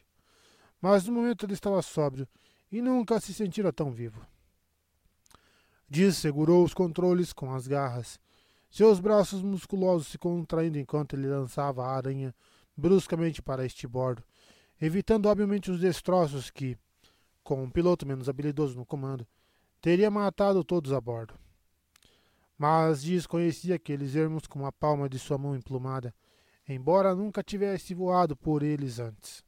mas 0.81 1.07
no 1.07 1.13
momento 1.13 1.45
ele 1.45 1.55
estava 1.55 1.83
sóbrio 1.83 2.29
e 2.75 2.83
nunca 2.83 3.21
se 3.21 3.33
sentira 3.33 3.73
tão 3.73 3.90
vivo. 3.90 4.21
Diz 5.88 6.16
segurou 6.16 6.64
os 6.64 6.75
controles 6.75 7.33
com 7.33 7.52
as 7.54 7.66
garras, 7.66 8.19
seus 8.71 8.99
braços 8.99 9.43
musculosos 9.43 10.09
se 10.09 10.19
contraindo 10.19 10.78
enquanto 10.78 11.14
ele 11.14 11.28
lançava 11.28 11.85
a 11.85 11.95
aranha 11.95 12.35
bruscamente 12.76 13.40
para 13.40 13.64
este 13.64 13.87
bordo, 13.87 14.25
evitando 14.81 15.26
obviamente 15.26 15.71
os 15.71 15.81
destroços 15.81 16.50
que, 16.50 16.76
com 17.43 17.62
um 17.62 17.71
piloto 17.71 18.07
menos 18.07 18.28
habilidoso 18.28 18.76
no 18.76 18.85
comando, 18.85 19.26
teria 19.81 20.11
matado 20.11 20.64
todos 20.64 20.93
a 20.93 21.00
bordo 21.00 21.35
mas 22.59 23.02
Diz 23.02 23.26
conhecia 23.26 23.75
aqueles 23.75 24.14
ermos 24.14 24.47
com 24.47 24.64
a 24.64 24.73
palma 24.73 25.09
de 25.09 25.19
sua 25.19 25.37
mão 25.37 25.57
emplumada, 25.57 26.14
embora 26.69 27.14
nunca 27.14 27.43
tivesse 27.43 27.95
voado 27.95 28.37
por 28.37 28.62
eles 28.62 28.99
antes. 28.99 29.44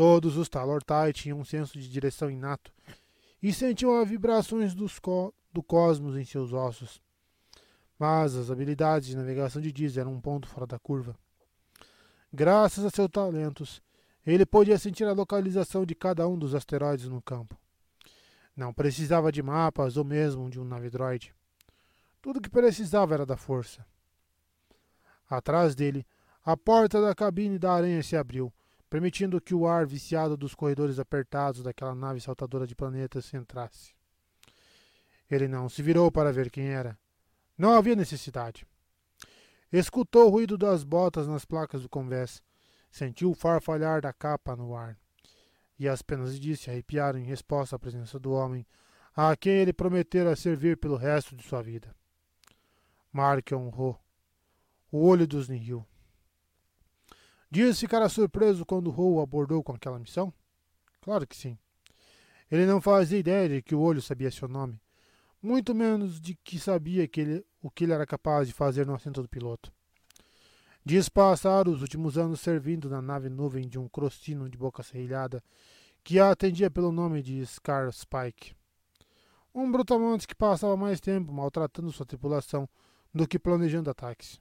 Todos 0.00 0.38
os 0.38 0.48
Talortai 0.48 1.12
tinham 1.12 1.38
um 1.38 1.44
senso 1.44 1.78
de 1.78 1.86
direção 1.86 2.30
inato 2.30 2.72
e 3.42 3.52
sentiam 3.52 4.00
as 4.00 4.08
vibrações 4.08 4.74
co 4.98 5.34
do 5.52 5.62
cosmos 5.62 6.16
em 6.16 6.24
seus 6.24 6.54
ossos. 6.54 7.02
Mas 7.98 8.34
as 8.34 8.50
habilidades 8.50 9.08
de 9.08 9.14
navegação 9.14 9.60
de 9.60 9.70
Diz 9.70 9.98
eram 9.98 10.14
um 10.14 10.18
ponto 10.18 10.48
fora 10.48 10.66
da 10.66 10.78
curva. 10.78 11.14
Graças 12.32 12.82
a 12.82 12.88
seus 12.88 13.10
talentos, 13.10 13.82
ele 14.26 14.46
podia 14.46 14.78
sentir 14.78 15.04
a 15.04 15.12
localização 15.12 15.84
de 15.84 15.94
cada 15.94 16.26
um 16.26 16.38
dos 16.38 16.54
asteroides 16.54 17.06
no 17.06 17.20
campo. 17.20 17.54
Não 18.56 18.72
precisava 18.72 19.30
de 19.30 19.42
mapas 19.42 19.98
ou 19.98 20.04
mesmo 20.04 20.48
de 20.48 20.58
um 20.58 20.64
navedroide. 20.64 21.34
Tudo 22.22 22.38
o 22.38 22.40
que 22.40 22.48
precisava 22.48 23.12
era 23.12 23.26
da 23.26 23.36
força. 23.36 23.84
Atrás 25.28 25.74
dele, 25.74 26.06
a 26.42 26.56
porta 26.56 27.02
da 27.02 27.14
cabine 27.14 27.58
da 27.58 27.74
aranha 27.74 28.02
se 28.02 28.16
abriu, 28.16 28.50
permitindo 28.90 29.40
que 29.40 29.54
o 29.54 29.68
ar 29.68 29.86
viciado 29.86 30.36
dos 30.36 30.54
corredores 30.54 30.98
apertados 30.98 31.62
daquela 31.62 31.94
nave 31.94 32.20
saltadora 32.20 32.66
de 32.66 32.74
planetas 32.74 33.32
entrasse. 33.32 33.94
Ele 35.30 35.46
não 35.46 35.68
se 35.68 35.80
virou 35.80 36.10
para 36.10 36.32
ver 36.32 36.50
quem 36.50 36.66
era. 36.66 36.98
Não 37.56 37.72
havia 37.72 37.94
necessidade. 37.94 38.66
Escutou 39.72 40.26
o 40.26 40.30
ruído 40.30 40.58
das 40.58 40.82
botas 40.82 41.28
nas 41.28 41.44
placas 41.44 41.82
do 41.82 41.88
convés, 41.88 42.42
sentiu 42.90 43.30
o 43.30 43.34
farfalhar 43.34 44.00
da 44.00 44.12
capa 44.12 44.56
no 44.56 44.74
ar, 44.74 44.98
e 45.78 45.88
as 45.88 46.02
penas 46.02 46.38
de 46.40 46.56
se 46.56 46.68
arrepiaram 46.68 47.20
em 47.20 47.24
resposta 47.24 47.76
à 47.76 47.78
presença 47.78 48.18
do 48.18 48.32
homem 48.32 48.66
a 49.14 49.36
quem 49.36 49.52
ele 49.52 49.72
prometera 49.72 50.34
servir 50.34 50.76
pelo 50.76 50.96
resto 50.96 51.36
de 51.36 51.44
sua 51.44 51.62
vida. 51.62 51.94
Mark 53.12 53.52
honrou 53.52 54.00
o 54.90 55.06
olho 55.06 55.26
dos 55.26 55.48
Nihil. 55.48 55.86
Dias 57.50 57.80
ficara 57.80 58.08
surpreso 58.08 58.64
quando 58.64 58.94
o 58.96 59.20
abordou 59.20 59.60
com 59.62 59.72
aquela 59.72 59.98
missão? 59.98 60.32
Claro 61.00 61.26
que 61.26 61.36
sim. 61.36 61.58
Ele 62.48 62.64
não 62.64 62.80
fazia 62.80 63.18
ideia 63.18 63.48
de 63.48 63.62
que 63.62 63.74
o 63.74 63.80
olho 63.80 64.00
sabia 64.00 64.30
seu 64.30 64.46
nome, 64.46 64.80
muito 65.42 65.74
menos 65.74 66.20
de 66.20 66.34
que 66.34 66.58
sabia 66.60 67.08
que 67.08 67.20
ele, 67.20 67.46
o 67.60 67.68
que 67.68 67.84
ele 67.84 67.92
era 67.92 68.06
capaz 68.06 68.46
de 68.46 68.54
fazer 68.54 68.86
no 68.86 68.94
assento 68.94 69.20
do 69.20 69.28
piloto. 69.28 69.72
Dias 70.84 71.08
passaram 71.08 71.72
os 71.72 71.82
últimos 71.82 72.16
anos 72.16 72.40
servindo 72.40 72.88
na 72.88 73.02
nave 73.02 73.28
nuvem 73.28 73.68
de 73.68 73.78
um 73.78 73.88
crostino 73.88 74.48
de 74.48 74.56
boca 74.56 74.82
serrilhada 74.82 75.42
que 76.04 76.18
a 76.18 76.30
atendia 76.30 76.70
pelo 76.70 76.92
nome 76.92 77.22
de 77.22 77.44
Scar 77.44 77.92
Spike. 77.92 78.54
Um 79.52 79.70
brutamonte 79.70 80.26
que 80.26 80.34
passava 80.34 80.76
mais 80.76 81.00
tempo 81.00 81.32
maltratando 81.32 81.92
sua 81.92 82.06
tripulação 82.06 82.68
do 83.12 83.26
que 83.26 83.38
planejando 83.38 83.90
ataques. 83.90 84.40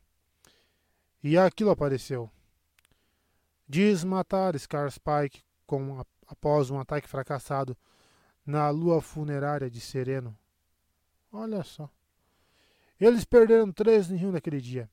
E 1.23 1.37
aquilo 1.37 1.71
apareceu. 1.71 2.31
Diz 3.71 4.03
matar 4.03 4.57
Scar 4.57 4.89
Spike 4.89 5.43
com, 5.67 6.03
após 6.25 6.71
um 6.71 6.79
ataque 6.79 7.07
fracassado 7.07 7.77
na 8.43 8.67
lua 8.71 8.99
funerária 8.99 9.69
de 9.69 9.79
Sereno. 9.79 10.35
Olha 11.31 11.63
só. 11.63 11.87
Eles 12.99 13.23
perderam 13.23 13.71
três 13.71 14.09
Rio 14.09 14.31
naquele 14.31 14.59
dia. 14.59 14.89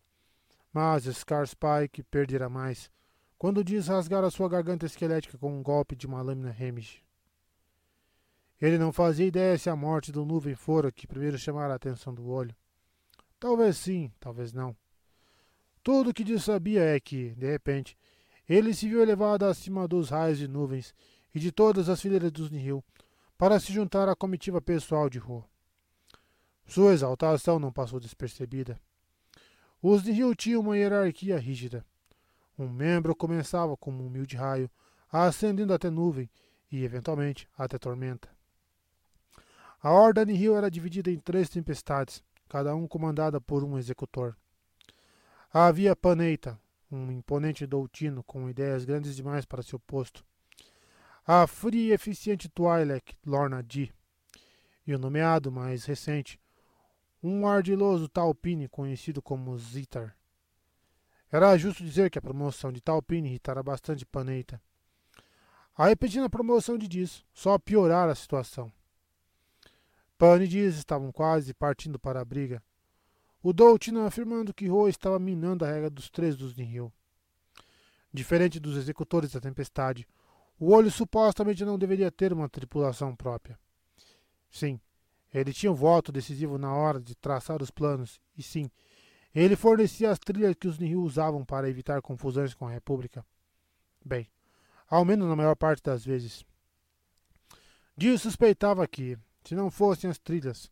Mas 0.71 1.05
Scar 1.05 1.47
Spike 1.47 2.03
perderá 2.03 2.51
mais 2.51 2.91
quando 3.39 3.65
Diz 3.65 3.89
rasgar 3.89 4.23
a 4.23 4.31
sua 4.31 4.47
garganta 4.47 4.85
esquelética 4.85 5.39
com 5.39 5.59
um 5.59 5.63
golpe 5.63 5.97
de 5.97 6.07
uma 6.07 6.21
lâmina 6.21 6.55
Hemish. 6.59 7.03
Ele 8.61 8.77
não 8.77 8.93
fazia 8.93 9.27
ideia 9.27 9.57
se 9.57 9.71
a 9.71 9.77
morte 9.77 10.13
do 10.13 10.27
nuvem 10.27 10.55
fora 10.55 10.93
que 10.93 11.07
primeiro 11.07 11.39
chamara 11.39 11.73
a 11.73 11.77
atenção 11.77 12.13
do 12.13 12.29
olho. 12.29 12.55
Talvez 13.41 13.79
sim, 13.79 14.13
talvez 14.21 14.53
não. 14.53 14.77
Tudo 15.83 16.11
o 16.11 16.15
que 16.15 16.25
Dias 16.25 16.45
sabia 16.45 16.83
é 16.83 17.01
que, 17.01 17.31
de 17.37 17.51
repente, 17.51 17.97
ele 18.49 18.73
se 18.73 18.89
viu 18.89 19.03
elevado 19.03 19.45
acima 19.45 19.89
dos 19.89 20.11
raios 20.11 20.39
de 20.39 20.47
nuvens 20.47 20.95
e 21.35 21.41
de 21.41 21.51
todas 21.51 21.89
as 21.89 22.01
fileiras 22.01 22.31
dos 22.31 22.51
Nihil 22.51 22.83
para 23.37 23.61
se 23.61 23.73
juntar 23.73 24.09
à 24.09 24.17
comitiva 24.17 24.61
pessoal 24.61 25.11
de 25.11 25.19
Ro. 25.19 25.45
Sua 26.67 26.93
exaltação 26.93 27.59
não 27.59 27.73
passou 27.73 28.01
despercebida. 28.01 28.81
Os 29.83 30.03
Nihil 30.05 30.35
tinham 30.35 30.63
uma 30.63 30.77
hierarquia 30.77 31.39
rígida. 31.39 31.85
Um 32.59 32.69
membro 32.69 33.15
começava 33.15 33.77
como 33.77 34.03
um 34.03 34.07
humilde 34.07 34.37
raio, 34.37 34.71
ascendendo 35.13 35.75
até 35.75 35.91
nuvem 35.91 36.31
e, 36.73 36.83
eventualmente, 36.83 37.49
até 37.57 37.79
tormenta. 37.79 38.29
A 39.83 39.91
Horda 39.93 40.25
Nihil 40.25 40.57
era 40.57 40.71
dividida 40.71 41.11
em 41.11 41.19
três 41.19 41.49
tempestades, 41.49 42.23
cada 42.49 42.75
um 42.75 42.89
comandada 42.89 43.41
por 43.41 43.63
um 43.63 43.79
executor. 43.79 44.35
Havia 45.53 45.95
Paneita, 45.95 46.59
um 46.91 47.11
imponente 47.11 47.67
doutino 47.67 48.23
com 48.23 48.49
ideias 48.49 48.85
grandes 48.85 49.17
demais 49.17 49.45
para 49.45 49.63
seu 49.63 49.79
posto. 49.79 50.25
A 51.27 51.47
fria 51.47 51.91
e 51.91 51.93
eficiente 51.93 52.49
Twi'lek 52.49 53.17
Lorna 53.25 53.63
Di. 53.63 53.93
E 54.87 54.95
o 54.95 54.99
nomeado 54.99 55.51
mais 55.51 55.85
recente, 55.85 56.41
um 57.23 57.47
ardiloso 57.47 58.09
Talpine 58.09 58.69
conhecido 58.69 59.21
como 59.21 59.59
Zitar. 59.59 60.17
Era 61.31 61.57
justo 61.59 61.83
dizer 61.83 62.09
que 62.09 62.19
a 62.19 62.23
promoção 62.23 62.71
de 62.71 62.81
Talpine 62.81 63.29
irritara 63.29 63.63
bastante 63.63 64.07
Paneita. 64.07 64.63
A 65.77 65.87
repentina 65.89 66.31
promoção 66.31 66.79
de 66.79 66.87
Diz 66.87 67.25
só 67.35 67.59
piorara 67.59 68.13
a 68.13 68.15
situação. 68.15 68.73
Pan 70.17 70.43
e 70.43 70.49
Dias 70.49 70.77
estavam 70.77 71.13
quase 71.13 71.53
partindo 71.53 71.99
para 71.99 72.21
a 72.21 72.25
briga. 72.25 72.63
O 73.49 73.53
Doutino 73.53 74.05
afirmando 74.05 74.53
que 74.53 74.67
Ro 74.67 74.89
estava 74.89 75.21
minando 75.21 75.65
a 75.65 75.71
regra 75.71 75.89
dos 75.89 76.11
três 76.11 76.35
dos 76.35 76.57
Nihil. 76.57 76.93
Diferente 78.13 78.59
dos 78.59 78.77
executores 78.77 79.31
da 79.31 79.41
tempestade, 79.41 80.05
o 80.59 80.73
olho 80.73 80.91
supostamente 80.91 81.65
não 81.65 81.79
deveria 81.79 82.11
ter 82.11 82.33
uma 82.33 82.49
tripulação 82.49 83.15
própria. 83.15 83.57
Sim, 84.51 84.81
ele 85.33 85.53
tinha 85.53 85.71
um 85.71 85.77
voto 85.77 86.11
decisivo 86.11 86.59
na 86.59 86.75
hora 86.75 87.01
de 87.01 87.15
traçar 87.15 87.63
os 87.63 87.71
planos, 87.71 88.21
e 88.37 88.43
sim, 88.43 88.69
ele 89.33 89.55
fornecia 89.55 90.11
as 90.11 90.19
trilhas 90.19 90.57
que 90.59 90.67
os 90.67 90.81
Nihil 90.81 91.03
usavam 91.03 91.45
para 91.45 91.71
evitar 91.71 92.03
confusões 92.03 92.53
com 92.53 92.67
a 92.67 92.73
República. 92.73 93.25
Bem, 94.05 94.29
ao 94.91 95.05
menos 95.05 95.29
na 95.29 95.37
maior 95.37 95.55
parte 95.55 95.85
das 95.85 96.05
vezes. 96.05 96.45
Dio 97.97 98.19
suspeitava 98.19 98.89
que, 98.89 99.17
se 99.45 99.55
não 99.55 99.71
fossem 99.71 100.11
as 100.11 100.19
trilhas, 100.19 100.69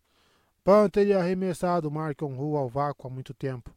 Pan 0.65 0.89
teria 0.89 1.19
arremessado 1.19 1.91
Markham 1.91 2.35
Ru 2.35 2.57
ao 2.57 2.71
vácuo 2.71 3.07
há 3.07 3.11
muito 3.11 3.35
tempo, 3.35 3.71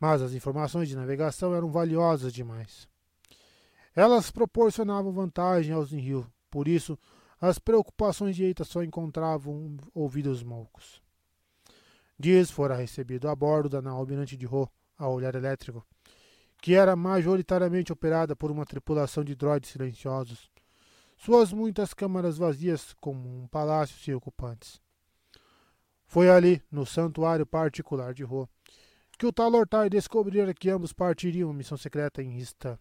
mas 0.00 0.22
as 0.22 0.32
informações 0.32 0.88
de 0.88 0.96
navegação 0.96 1.54
eram 1.54 1.70
valiosas 1.70 2.32
demais. 2.32 2.88
Elas 3.94 4.30
proporcionavam 4.30 5.12
vantagem 5.12 5.74
aos 5.74 5.92
Nihil, 5.92 6.26
por 6.50 6.68
isso 6.68 6.98
as 7.38 7.58
preocupações 7.58 8.34
de 8.34 8.44
Eita 8.44 8.64
só 8.64 8.82
encontravam 8.82 9.76
ouvidos 9.92 10.42
moucos. 10.42 11.02
Dias 12.18 12.50
fora 12.50 12.74
recebido 12.74 13.28
a 13.28 13.36
bordo 13.36 13.68
da 13.68 13.82
nau 13.82 13.98
almirante 13.98 14.38
de 14.38 14.46
Ro, 14.46 14.70
a 14.96 15.06
olhar 15.06 15.34
elétrico, 15.34 15.86
que 16.62 16.72
era 16.72 16.96
majoritariamente 16.96 17.92
operada 17.92 18.34
por 18.34 18.50
uma 18.50 18.64
tripulação 18.64 19.22
de 19.22 19.34
droides 19.34 19.68
silenciosos, 19.68 20.50
suas 21.18 21.52
muitas 21.52 21.92
câmaras 21.92 22.38
vazias 22.38 22.94
como 23.02 23.28
um 23.42 23.46
palácio 23.46 23.98
sem 24.02 24.14
ocupantes. 24.14 24.85
Foi 26.06 26.30
ali, 26.30 26.62
no 26.70 26.86
santuário 26.86 27.44
particular 27.44 28.14
de 28.14 28.22
Ro, 28.22 28.48
que 29.18 29.26
o 29.26 29.32
tal 29.32 29.48
Lortar 29.50 29.88
descobrira 29.90 30.54
que 30.54 30.70
ambos 30.70 30.92
partiriam 30.92 31.52
missão 31.52 31.76
secreta 31.76 32.22
em 32.22 32.30
Rista. 32.30 32.78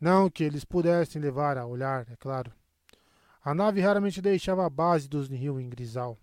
Não 0.00 0.28
que 0.28 0.42
eles 0.42 0.64
pudessem 0.64 1.22
levar 1.22 1.56
a 1.56 1.66
olhar, 1.66 2.06
é 2.10 2.16
claro. 2.16 2.52
A 3.44 3.54
nave 3.54 3.80
raramente 3.80 4.20
deixava 4.20 4.66
a 4.66 4.70
base 4.70 5.08
dos 5.08 5.28
Nihil 5.28 5.60
em 5.60 5.68
Grisal, 5.68 6.18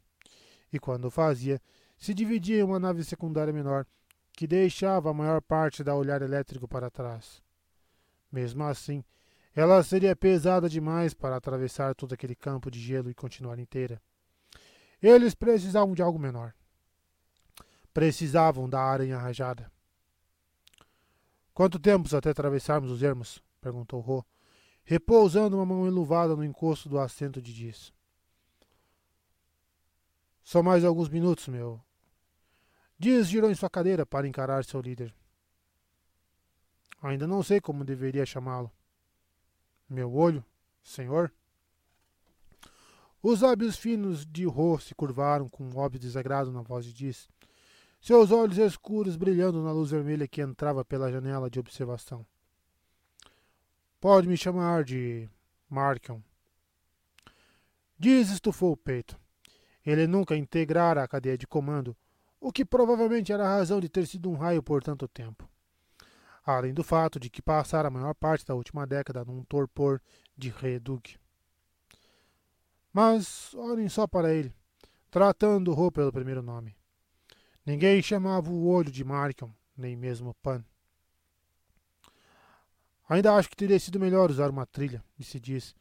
e 0.72 0.80
quando 0.80 1.10
fazia, 1.10 1.62
se 1.98 2.14
dividia 2.14 2.60
em 2.60 2.64
uma 2.64 2.80
nave 2.80 3.04
secundária 3.04 3.54
menor, 3.54 3.86
que 4.34 4.48
deixava 4.48 5.10
a 5.10 5.14
maior 5.14 5.42
parte 5.42 5.84
da 5.84 5.96
olhar 5.96 6.22
elétrico 6.22 6.68
para 6.68 6.90
trás. 6.90 7.42
Mesmo 8.32 8.64
assim, 8.64 9.04
ela 9.54 9.84
seria 9.84 10.16
pesada 10.16 10.70
demais 10.70 11.14
para 11.14 11.36
atravessar 11.36 11.94
todo 11.94 12.14
aquele 12.14 12.36
campo 12.36 12.72
de 12.72 12.80
gelo 12.80 13.10
e 13.10 13.14
continuar 13.14 13.60
inteira. 13.60 14.02
Eles 15.02 15.34
precisavam 15.34 15.94
de 15.94 16.02
algo 16.02 16.20
menor. 16.20 16.54
Precisavam 17.94 18.70
da 18.70 18.82
aranha 18.82 19.18
rajada. 19.18 19.72
Quanto 21.54 21.80
tempo 21.80 22.14
até 22.16 22.30
atravessarmos 22.30 22.92
os 22.92 23.04
ermos? 23.04 23.44
perguntou 23.60 24.00
Ro, 24.00 24.26
repousando 24.84 25.58
uma 25.58 25.66
mão 25.66 25.88
enluvada 25.88 26.36
no 26.36 26.44
encosto 26.44 26.88
do 26.88 27.00
assento 27.00 27.42
de 27.42 27.54
Diz. 27.54 27.94
Só 30.44 30.64
mais 30.64 30.84
alguns 30.84 31.10
minutos, 31.10 31.48
meu. 31.48 31.80
Diz 32.98 33.28
girou 33.28 33.52
em 33.52 33.56
sua 33.56 33.70
cadeira 33.70 34.06
para 34.06 34.28
encarar 34.28 34.64
seu 34.66 34.82
líder. 34.82 35.14
Ainda 37.02 37.28
não 37.28 37.42
sei 37.44 37.62
como 37.62 37.86
deveria 37.86 38.26
chamá-lo. 38.26 38.72
Meu 39.90 40.14
olho, 40.14 40.44
senhor? 40.84 41.32
Os 43.22 43.42
lábios 43.42 43.78
finos 43.78 44.26
de 44.26 44.46
Ro 44.46 44.80
se 44.80 44.96
curvaram 44.96 45.50
com 45.50 45.64
um 45.64 45.78
óbvio 45.78 46.00
desagrado 46.00 46.52
na 46.52 46.62
voz 46.62 46.86
de 46.86 46.94
Diz, 46.94 47.28
seus 48.00 48.32
olhos 48.32 48.58
escuros 48.58 49.18
brilhando 49.18 49.62
na 49.62 49.72
luz 49.72 49.92
vermelha 49.92 50.28
que 50.28 50.42
entrava 50.42 50.86
pela 50.86 51.12
janela 51.12 51.50
de 51.50 51.60
observação. 51.60 52.26
Pode 54.00 54.28
me 54.28 54.38
chamar 54.38 54.84
de 54.84 55.28
Markion. 55.70 56.22
Diz 57.98 58.30
estufou 58.30 58.72
o 58.72 58.78
peito. 58.78 59.20
Ele 59.86 60.08
nunca 60.08 60.38
integrara 60.38 61.04
a 61.04 61.08
cadeia 61.08 61.38
de 61.38 61.46
comando, 61.46 61.96
o 62.40 62.52
que 62.52 62.64
provavelmente 62.64 63.34
era 63.34 63.46
a 63.46 63.58
razão 63.58 63.82
de 63.82 63.90
ter 63.90 64.08
sido 64.08 64.30
um 64.30 64.36
raio 64.36 64.64
por 64.64 64.82
tanto 64.82 65.08
tempo 65.08 65.50
além 66.56 66.74
do 66.74 66.84
fato 66.84 67.20
de 67.20 67.30
que 67.30 67.42
passara 67.42 67.88
a 67.88 67.92
maior 67.92 68.14
parte 68.14 68.46
da 68.46 68.56
última 68.56 68.86
década 68.86 69.24
num 69.24 69.44
torpor 69.44 70.02
de 70.38 70.50
Redug. 70.50 71.18
Mas 72.92 73.54
olhem 73.54 73.88
só 73.88 74.08
para 74.08 74.34
ele, 74.34 74.54
tratando 75.12 75.74
Ro 75.74 75.92
pelo 75.92 76.12
primeiro 76.12 76.42
nome. 76.42 76.76
Ninguém 77.66 78.02
chamava 78.02 78.50
o 78.50 78.68
olho 78.68 78.92
de 78.92 79.04
Markham, 79.04 79.54
nem 79.78 79.96
mesmo 79.96 80.34
Pan. 80.36 80.64
Ainda 83.08 83.34
acho 83.36 83.50
que 83.50 83.56
teria 83.56 83.80
sido 83.80 84.00
melhor 84.00 84.30
usar 84.30 84.50
uma 84.50 84.66
trilha, 84.66 85.04
disse 85.18 85.40
Diz, 85.40 85.76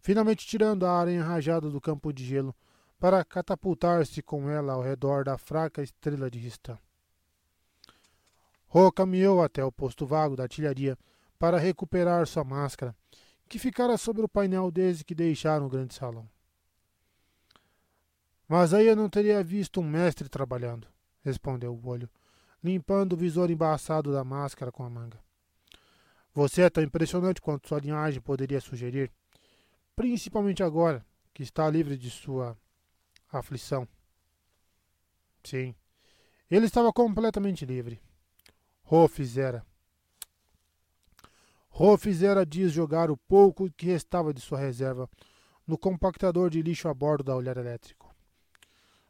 finalmente 0.00 0.46
tirando 0.46 0.84
a 0.84 0.98
aranha 0.98 1.22
rajada 1.22 1.70
do 1.70 1.80
campo 1.80 2.12
de 2.12 2.24
gelo 2.24 2.54
para 2.98 3.24
catapultar-se 3.24 4.22
com 4.22 4.48
ela 4.48 4.72
ao 4.74 4.82
redor 4.82 5.24
da 5.24 5.36
fraca 5.36 5.82
estrela 5.82 6.30
de 6.30 6.38
Ristan. 6.38 6.78
Ro 8.66 8.90
caminhou 8.90 9.42
até 9.42 9.64
o 9.64 9.70
posto 9.70 10.06
vago 10.06 10.34
da 10.34 10.44
artilharia 10.44 10.96
para 11.38 11.58
recuperar 11.58 12.26
sua 12.26 12.44
máscara, 12.44 12.96
que 13.48 13.58
ficara 13.58 13.98
sobre 13.98 14.22
o 14.22 14.28
painel 14.28 14.70
desde 14.70 15.04
que 15.04 15.14
deixaram 15.14 15.66
o 15.66 15.68
grande 15.68 15.94
salão. 15.94 16.28
Mas 18.52 18.74
aí 18.74 18.86
eu 18.86 18.94
não 18.94 19.08
teria 19.08 19.42
visto 19.42 19.80
um 19.80 19.82
mestre 19.82 20.28
trabalhando, 20.28 20.86
respondeu 21.22 21.74
o 21.74 21.88
olho, 21.88 22.06
limpando 22.62 23.14
o 23.14 23.16
visor 23.16 23.50
embaçado 23.50 24.12
da 24.12 24.22
máscara 24.22 24.70
com 24.70 24.84
a 24.84 24.90
manga. 24.90 25.18
Você 26.34 26.60
é 26.60 26.68
tão 26.68 26.84
impressionante 26.84 27.40
quanto 27.40 27.66
sua 27.66 27.80
linhagem 27.80 28.20
poderia 28.20 28.60
sugerir, 28.60 29.10
principalmente 29.96 30.62
agora 30.62 31.02
que 31.32 31.42
está 31.42 31.70
livre 31.70 31.96
de 31.96 32.10
sua 32.10 32.54
aflição. 33.32 33.88
Sim, 35.42 35.74
ele 36.50 36.66
estava 36.66 36.92
completamente 36.92 37.64
livre. 37.64 38.02
Ro 38.82 39.08
fizera. 39.08 39.64
Ro 41.70 41.96
fizera 41.96 42.44
diz 42.44 42.70
jogar 42.70 43.10
o 43.10 43.16
pouco 43.16 43.70
que 43.70 43.86
restava 43.86 44.34
de 44.34 44.42
sua 44.42 44.58
reserva 44.58 45.08
no 45.66 45.78
compactador 45.78 46.50
de 46.50 46.60
lixo 46.60 46.86
a 46.86 46.92
bordo 46.92 47.24
da 47.24 47.34
olhar 47.34 47.56
elétrico. 47.56 48.11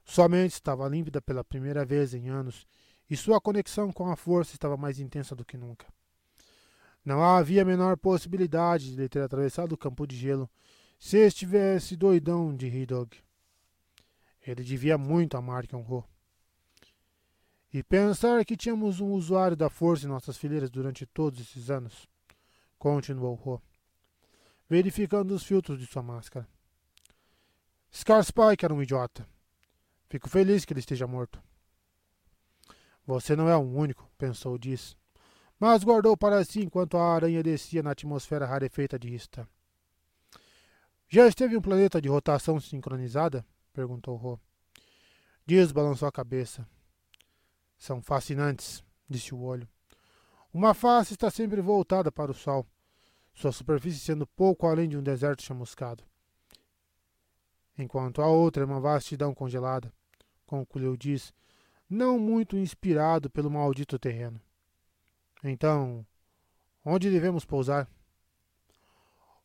Sua 0.04 0.28
mente 0.28 0.52
estava 0.52 0.88
límpida 0.88 1.20
pela 1.22 1.44
primeira 1.44 1.84
vez 1.84 2.14
em 2.14 2.28
anos 2.28 2.66
e 3.08 3.16
sua 3.16 3.40
conexão 3.40 3.92
com 3.92 4.10
a 4.10 4.16
força 4.16 4.54
estava 4.54 4.76
mais 4.76 4.98
intensa 4.98 5.34
do 5.34 5.44
que 5.44 5.56
nunca. 5.56 5.86
Não 7.04 7.22
havia 7.22 7.62
a 7.62 7.64
menor 7.64 7.96
possibilidade 7.96 8.94
de 8.94 9.00
ele 9.00 9.08
ter 9.08 9.22
atravessado 9.22 9.72
o 9.72 9.78
campo 9.78 10.06
de 10.06 10.16
gelo 10.16 10.48
se 10.98 11.18
estivesse 11.18 11.96
doidão 11.96 12.54
de 12.54 12.68
Hidog. 12.68 13.16
Ele 14.40 14.62
devia 14.62 14.96
muito 14.96 15.36
a 15.36 15.42
Markion 15.42 15.82
Ro. 15.82 16.04
E 17.72 17.82
pensar 17.82 18.44
que 18.44 18.56
tínhamos 18.56 19.00
um 19.00 19.12
usuário 19.12 19.56
da 19.56 19.68
força 19.68 20.06
em 20.06 20.08
nossas 20.08 20.36
fileiras 20.36 20.70
durante 20.70 21.06
todos 21.06 21.40
esses 21.40 21.70
anos, 21.70 22.08
continuou 22.78 23.34
Ro, 23.34 23.62
verificando 24.68 25.32
os 25.34 25.42
filtros 25.42 25.80
de 25.80 25.86
sua 25.86 26.02
máscara. 26.02 26.46
Scarspike 27.92 28.64
era 28.64 28.74
um 28.74 28.82
idiota. 28.82 29.26
Fico 30.12 30.28
feliz 30.28 30.66
que 30.66 30.74
ele 30.74 30.80
esteja 30.80 31.06
morto. 31.06 31.42
Você 33.06 33.34
não 33.34 33.48
é 33.48 33.56
o 33.56 33.60
único, 33.60 34.10
pensou 34.18 34.58
Diz, 34.58 34.94
mas 35.58 35.82
guardou 35.82 36.14
para 36.18 36.44
si 36.44 36.60
enquanto 36.60 36.98
a 36.98 37.14
aranha 37.14 37.42
descia 37.42 37.82
na 37.82 37.92
atmosfera 37.92 38.44
rarefeita 38.44 38.98
de 38.98 39.08
Rista. 39.08 39.48
Já 41.08 41.26
esteve 41.26 41.56
um 41.56 41.62
planeta 41.62 41.98
de 41.98 42.10
rotação 42.10 42.60
sincronizada? 42.60 43.42
perguntou 43.72 44.14
Ro. 44.16 44.38
Diz 45.46 45.72
balançou 45.72 46.06
a 46.06 46.12
cabeça. 46.12 46.68
São 47.78 48.02
fascinantes, 48.02 48.84
disse 49.08 49.34
o 49.34 49.40
olho. 49.40 49.66
Uma 50.52 50.74
face 50.74 51.14
está 51.14 51.30
sempre 51.30 51.62
voltada 51.62 52.12
para 52.12 52.30
o 52.30 52.34
sol, 52.34 52.66
sua 53.32 53.50
superfície 53.50 54.00
sendo 54.00 54.26
pouco 54.26 54.66
além 54.66 54.90
de 54.90 54.98
um 54.98 55.02
deserto 55.02 55.42
chamuscado. 55.42 56.04
Enquanto 57.78 58.20
a 58.20 58.26
outra 58.26 58.62
é 58.62 58.66
uma 58.66 58.78
vastidão 58.78 59.34
congelada, 59.34 59.90
concluiu 60.52 60.96
Diz, 60.98 61.32
não 61.88 62.18
muito 62.18 62.58
inspirado 62.58 63.30
pelo 63.30 63.50
maldito 63.50 63.98
terreno. 63.98 64.38
Então, 65.42 66.06
onde 66.84 67.10
devemos 67.10 67.44
pousar? 67.44 67.88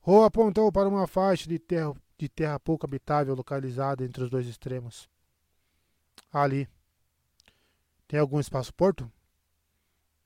Ro 0.01 0.23
apontou 0.23 0.69
para 0.69 0.89
uma 0.89 1.07
faixa 1.07 1.47
de 1.47 1.57
terra, 1.57 1.93
de 2.17 2.27
terra 2.27 2.59
pouco 2.59 2.85
habitável 2.85 3.33
localizada 3.35 4.03
entre 4.03 4.23
os 4.23 4.29
dois 4.29 4.47
extremos. 4.47 5.09
Ali, 6.31 6.67
tem 8.05 8.19
algum 8.19 8.39
espaço-porto? 8.39 9.09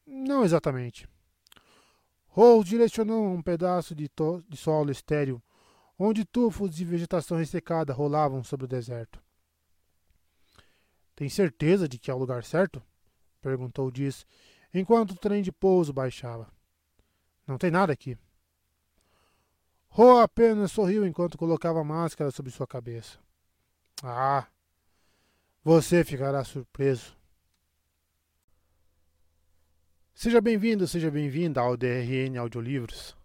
Não 0.06 0.44
exatamente. 0.44 1.08
Rose 2.28 2.70
direcionou 2.70 3.28
um 3.28 3.42
pedaço 3.42 3.94
de, 3.94 4.10
de 4.48 4.58
solo 4.58 4.90
estéril, 4.90 5.42
onde 5.98 6.26
tufos 6.26 6.76
de 6.76 6.86
vegetação 6.86 7.38
ressecada 7.38 7.94
rolavam 7.94 8.44
sobre 8.44 8.66
o 8.66 8.70
deserto. 8.70 9.22
Tem 11.16 11.30
certeza 11.30 11.88
de 11.88 11.98
que 11.98 12.10
é 12.10 12.14
o 12.14 12.18
lugar 12.18 12.44
certo? 12.44 12.82
perguntou 13.42 13.92
Diz, 13.92 14.26
enquanto 14.74 15.12
o 15.12 15.18
trem 15.18 15.42
de 15.42 15.52
pouso 15.52 15.92
baixava. 15.92 16.48
Não 17.46 17.58
tem 17.58 17.72
nada 17.72 17.92
aqui. 17.92 18.18
Ro 19.90 20.20
apenas 20.20 20.72
sorriu 20.72 21.06
enquanto 21.06 21.38
colocava 21.38 21.82
a 21.82 21.84
máscara 21.84 22.32
sobre 22.32 22.52
sua 22.52 22.66
cabeça. 22.66 23.20
Ah, 24.02 24.48
você 25.64 26.04
ficará 26.04 26.44
surpreso. 26.44 27.16
Seja 30.14 30.40
bem-vindo, 30.40 30.88
seja 30.88 31.12
bem-vinda 31.12 31.62
ao 31.62 31.76
DRN 31.76 32.38
Audiolivros. 32.38 33.18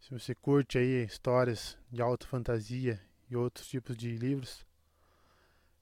Se 0.00 0.10
você 0.10 0.34
curte 0.34 0.76
aí 0.76 1.04
histórias 1.04 1.78
de 1.90 2.02
alta 2.02 2.26
fantasia 2.26 3.00
e 3.30 3.36
outros 3.36 3.68
tipos 3.68 3.96
de 3.96 4.16
livros, 4.16 4.66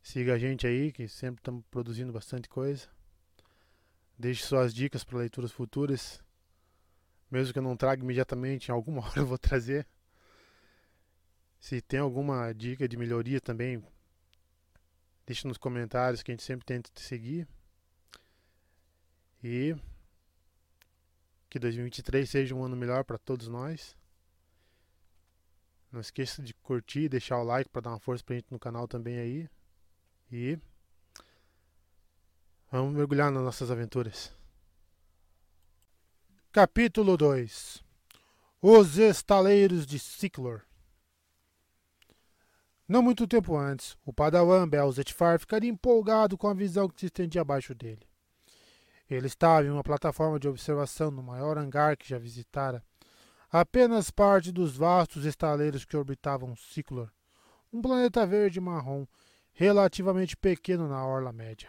siga 0.02 0.34
a 0.34 0.38
gente 0.38 0.66
aí, 0.66 0.92
que 0.92 1.08
sempre 1.08 1.40
estamos 1.40 1.64
produzindo 1.70 2.12
bastante 2.12 2.48
coisa. 2.48 2.88
Deixe 4.18 4.44
suas 4.44 4.74
dicas 4.74 5.04
para 5.04 5.18
leituras 5.18 5.52
futuras. 5.52 6.22
Mesmo 7.30 7.52
que 7.52 7.58
eu 7.58 7.62
não 7.62 7.76
traga 7.76 8.02
imediatamente, 8.02 8.68
em 8.68 8.72
alguma 8.72 9.02
hora 9.06 9.20
eu 9.20 9.26
vou 9.26 9.38
trazer. 9.38 9.86
Se 11.60 11.80
tem 11.80 12.00
alguma 12.00 12.52
dica 12.52 12.88
de 12.88 12.96
melhoria 12.96 13.40
também, 13.40 13.82
deixe 15.26 15.46
nos 15.46 15.58
comentários 15.58 16.22
que 16.22 16.30
a 16.30 16.34
gente 16.34 16.44
sempre 16.44 16.64
tenta 16.64 16.90
te 16.92 17.00
seguir. 17.00 17.46
E 19.42 19.76
que 21.48 21.58
2023 21.58 22.28
seja 22.28 22.54
um 22.54 22.64
ano 22.64 22.76
melhor 22.76 23.04
para 23.04 23.18
todos 23.18 23.48
nós. 23.48 23.96
Não 25.90 26.00
esqueça 26.00 26.42
de 26.42 26.52
curtir, 26.54 27.08
deixar 27.08 27.38
o 27.38 27.44
like 27.44 27.70
para 27.70 27.82
dar 27.82 27.90
uma 27.90 28.00
força 28.00 28.22
pra 28.22 28.36
gente 28.36 28.50
no 28.50 28.58
canal 28.58 28.86
também 28.86 29.18
aí. 29.18 29.48
E 30.30 30.58
vamos 32.70 32.94
mergulhar 32.94 33.30
nas 33.30 33.42
nossas 33.42 33.70
aventuras. 33.70 34.32
Capítulo 36.52 37.16
2 37.16 37.82
Os 38.60 38.98
Estaleiros 38.98 39.86
de 39.86 39.98
Ciclor 39.98 40.62
Não 42.86 43.02
muito 43.02 43.26
tempo 43.26 43.56
antes, 43.56 43.96
o 44.04 44.12
padawan 44.12 44.68
Belzetfar 44.68 45.38
ficaria 45.38 45.70
empolgado 45.70 46.36
com 46.36 46.48
a 46.48 46.54
visão 46.54 46.88
que 46.88 47.00
se 47.00 47.06
estendia 47.06 47.40
abaixo 47.40 47.74
dele. 47.74 48.06
Ele 49.08 49.26
estava 49.26 49.66
em 49.66 49.70
uma 49.70 49.82
plataforma 49.82 50.38
de 50.38 50.48
observação 50.48 51.10
no 51.10 51.22
maior 51.22 51.56
hangar 51.56 51.96
que 51.96 52.08
já 52.08 52.18
visitara, 52.18 52.84
apenas 53.50 54.10
parte 54.10 54.52
dos 54.52 54.76
vastos 54.76 55.24
estaleiros 55.24 55.86
que 55.86 55.96
orbitavam 55.96 56.54
Ciclor, 56.54 57.10
um 57.72 57.80
planeta 57.80 58.26
verde 58.26 58.60
marrom 58.60 59.06
relativamente 59.58 60.36
pequeno 60.36 60.86
na 60.86 61.04
orla 61.04 61.32
média. 61.32 61.68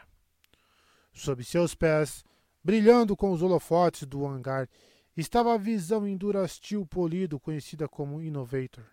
Sob 1.12 1.44
seus 1.44 1.74
pés, 1.74 2.24
brilhando 2.64 3.18
com 3.18 3.32
os 3.32 3.42
holofotes 3.42 4.04
do 4.04 4.28
hangar, 4.28 4.70
estava 5.18 5.56
a 5.56 5.58
visão 5.58 6.08
em 6.08 6.16
durastil 6.16 6.86
polido 6.86 7.40
conhecida 7.40 7.90
como 7.90 8.22
Innovator. 8.22 8.86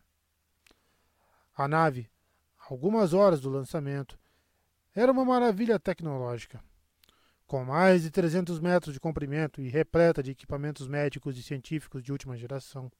A 1.55 1.69
nave, 1.69 2.09
algumas 2.71 3.13
horas 3.13 3.39
do 3.39 3.51
lançamento, 3.51 4.19
era 4.95 5.13
uma 5.13 5.27
maravilha 5.27 5.79
tecnológica. 5.79 6.65
Com 7.47 7.67
mais 7.67 8.01
de 8.01 8.11
300 8.11 8.59
metros 8.61 8.95
de 8.95 9.01
comprimento 9.01 9.61
e 9.61 9.69
repleta 9.69 10.23
de 10.23 10.31
equipamentos 10.31 10.89
médicos 10.89 11.37
e 11.37 11.43
científicos 11.43 12.03
de 12.03 12.13
última 12.13 12.35
geração, 12.35 12.91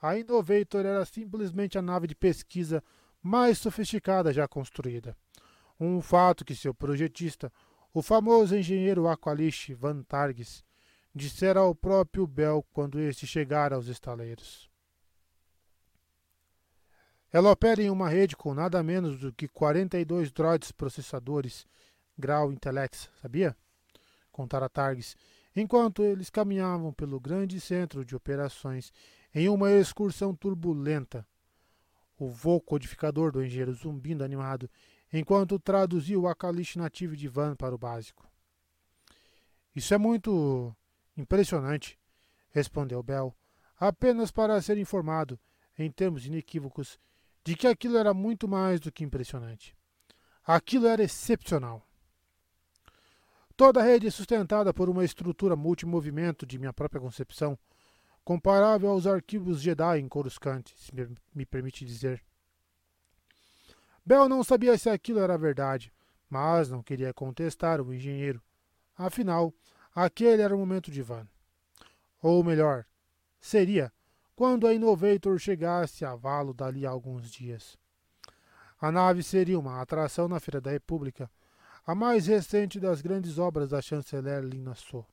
a 0.00 0.18
Innovator 0.18 0.86
era 0.86 1.04
simplesmente 1.04 1.76
a 1.76 1.82
nave 1.82 2.06
de 2.06 2.14
pesquisa 2.14 2.82
mais 3.24 3.56
sofisticada 3.56 4.34
já 4.34 4.46
construída. 4.46 5.16
Um 5.80 6.02
fato 6.02 6.44
que 6.44 6.54
seu 6.54 6.74
projetista, 6.74 7.50
o 7.94 8.02
famoso 8.02 8.54
engenheiro 8.54 9.08
Aqualish 9.08 9.72
Van 9.72 10.02
Targis, 10.02 10.62
dissera 11.14 11.60
ao 11.60 11.74
próprio 11.74 12.26
Bell 12.26 12.62
quando 12.70 13.00
este 13.00 13.26
chegara 13.26 13.76
aos 13.76 13.86
estaleiros. 13.86 14.70
Ela 17.32 17.50
opera 17.50 17.82
em 17.82 17.88
uma 17.88 18.10
rede 18.10 18.36
com 18.36 18.52
nada 18.52 18.82
menos 18.82 19.18
do 19.18 19.32
que 19.32 19.48
42 19.48 20.30
droids 20.30 20.70
processadores 20.70 21.66
Grau 22.18 22.52
Intellects, 22.52 23.08
sabia? 23.22 23.56
Contara 24.30 24.68
Targis, 24.68 25.16
enquanto 25.56 26.02
eles 26.02 26.28
caminhavam 26.28 26.92
pelo 26.92 27.18
grande 27.18 27.58
centro 27.58 28.04
de 28.04 28.14
operações 28.14 28.92
em 29.34 29.48
uma 29.48 29.72
excursão 29.72 30.34
turbulenta. 30.34 31.26
O 32.18 32.28
voo 32.28 32.60
codificador 32.60 33.32
do 33.32 33.44
engenheiro 33.44 33.72
zumbindo 33.74 34.22
animado, 34.22 34.70
enquanto 35.12 35.58
traduzia 35.58 36.18
o 36.18 36.28
Akalish 36.28 36.76
nativo 36.76 37.16
de 37.16 37.28
Van 37.28 37.54
para 37.54 37.74
o 37.74 37.78
básico. 37.78 38.28
Isso 39.74 39.92
é 39.92 39.98
muito 39.98 40.74
impressionante, 41.16 41.98
respondeu 42.50 43.02
Bell, 43.02 43.34
apenas 43.78 44.30
para 44.30 44.60
ser 44.62 44.78
informado, 44.78 45.38
em 45.76 45.90
termos 45.90 46.24
inequívocos, 46.24 46.98
de 47.44 47.56
que 47.56 47.66
aquilo 47.66 47.96
era 47.96 48.14
muito 48.14 48.46
mais 48.48 48.80
do 48.80 48.92
que 48.92 49.04
impressionante. 49.04 49.76
Aquilo 50.44 50.86
era 50.86 51.02
excepcional. 51.02 51.86
Toda 53.56 53.80
a 53.80 53.84
rede 53.84 54.06
é 54.06 54.10
sustentada 54.10 54.72
por 54.72 54.88
uma 54.88 55.04
estrutura 55.04 55.54
multimovimento 55.54 56.44
de 56.44 56.58
minha 56.58 56.72
própria 56.72 57.00
concepção, 57.00 57.58
comparável 58.24 58.90
aos 58.90 59.06
arquivos 59.06 59.60
Jedi 59.60 59.98
em 59.98 60.08
Coruscant, 60.08 60.64
se 60.76 60.92
me 61.34 61.44
permite 61.44 61.84
dizer. 61.84 62.24
Bell 64.04 64.28
não 64.28 64.42
sabia 64.42 64.76
se 64.78 64.88
aquilo 64.88 65.20
era 65.20 65.36
verdade, 65.38 65.92
mas 66.28 66.70
não 66.70 66.82
queria 66.82 67.12
contestar 67.12 67.80
o 67.80 67.92
engenheiro. 67.92 68.42
Afinal, 68.96 69.52
aquele 69.94 70.42
era 70.42 70.54
o 70.54 70.58
momento 70.58 70.90
de 70.90 71.02
Van. 71.02 71.26
Ou 72.22 72.42
melhor, 72.42 72.86
seria 73.40 73.92
quando 74.34 74.66
a 74.66 74.74
Innovator 74.74 75.38
chegasse 75.38 76.04
a 76.04 76.14
valo 76.14 76.52
dali 76.52 76.86
a 76.86 76.90
alguns 76.90 77.30
dias. 77.30 77.78
A 78.80 78.90
nave 78.90 79.22
seria 79.22 79.58
uma 79.58 79.80
atração 79.80 80.28
na 80.28 80.40
Feira 80.40 80.60
da 80.60 80.70
República 80.70 81.30
a 81.86 81.94
mais 81.94 82.26
recente 82.26 82.80
das 82.80 83.00
grandes 83.00 83.38
obras 83.38 83.70
da 83.70 83.80
chanceler 83.80 84.42
Lina 84.42 84.74
So. 84.74 85.06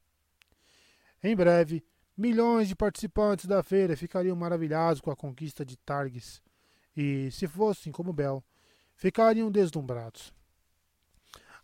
Em 1.22 1.36
breve, 1.36 1.84
milhões 2.18 2.68
de 2.68 2.76
participantes 2.76 3.46
da 3.46 3.64
feira 3.64 3.96
ficariam 3.96 4.36
maravilhados 4.36 5.02
com 5.02 5.12
a 5.12 5.16
conquista 5.16 5.66
de 5.66 5.78
Targis 5.78 6.42
e, 6.96 7.30
se 7.32 7.48
fossem 7.48 7.92
como 7.92 8.14
Bell, 8.14 8.44
ficariam 8.96 9.52
deslumbrados. 9.52 10.34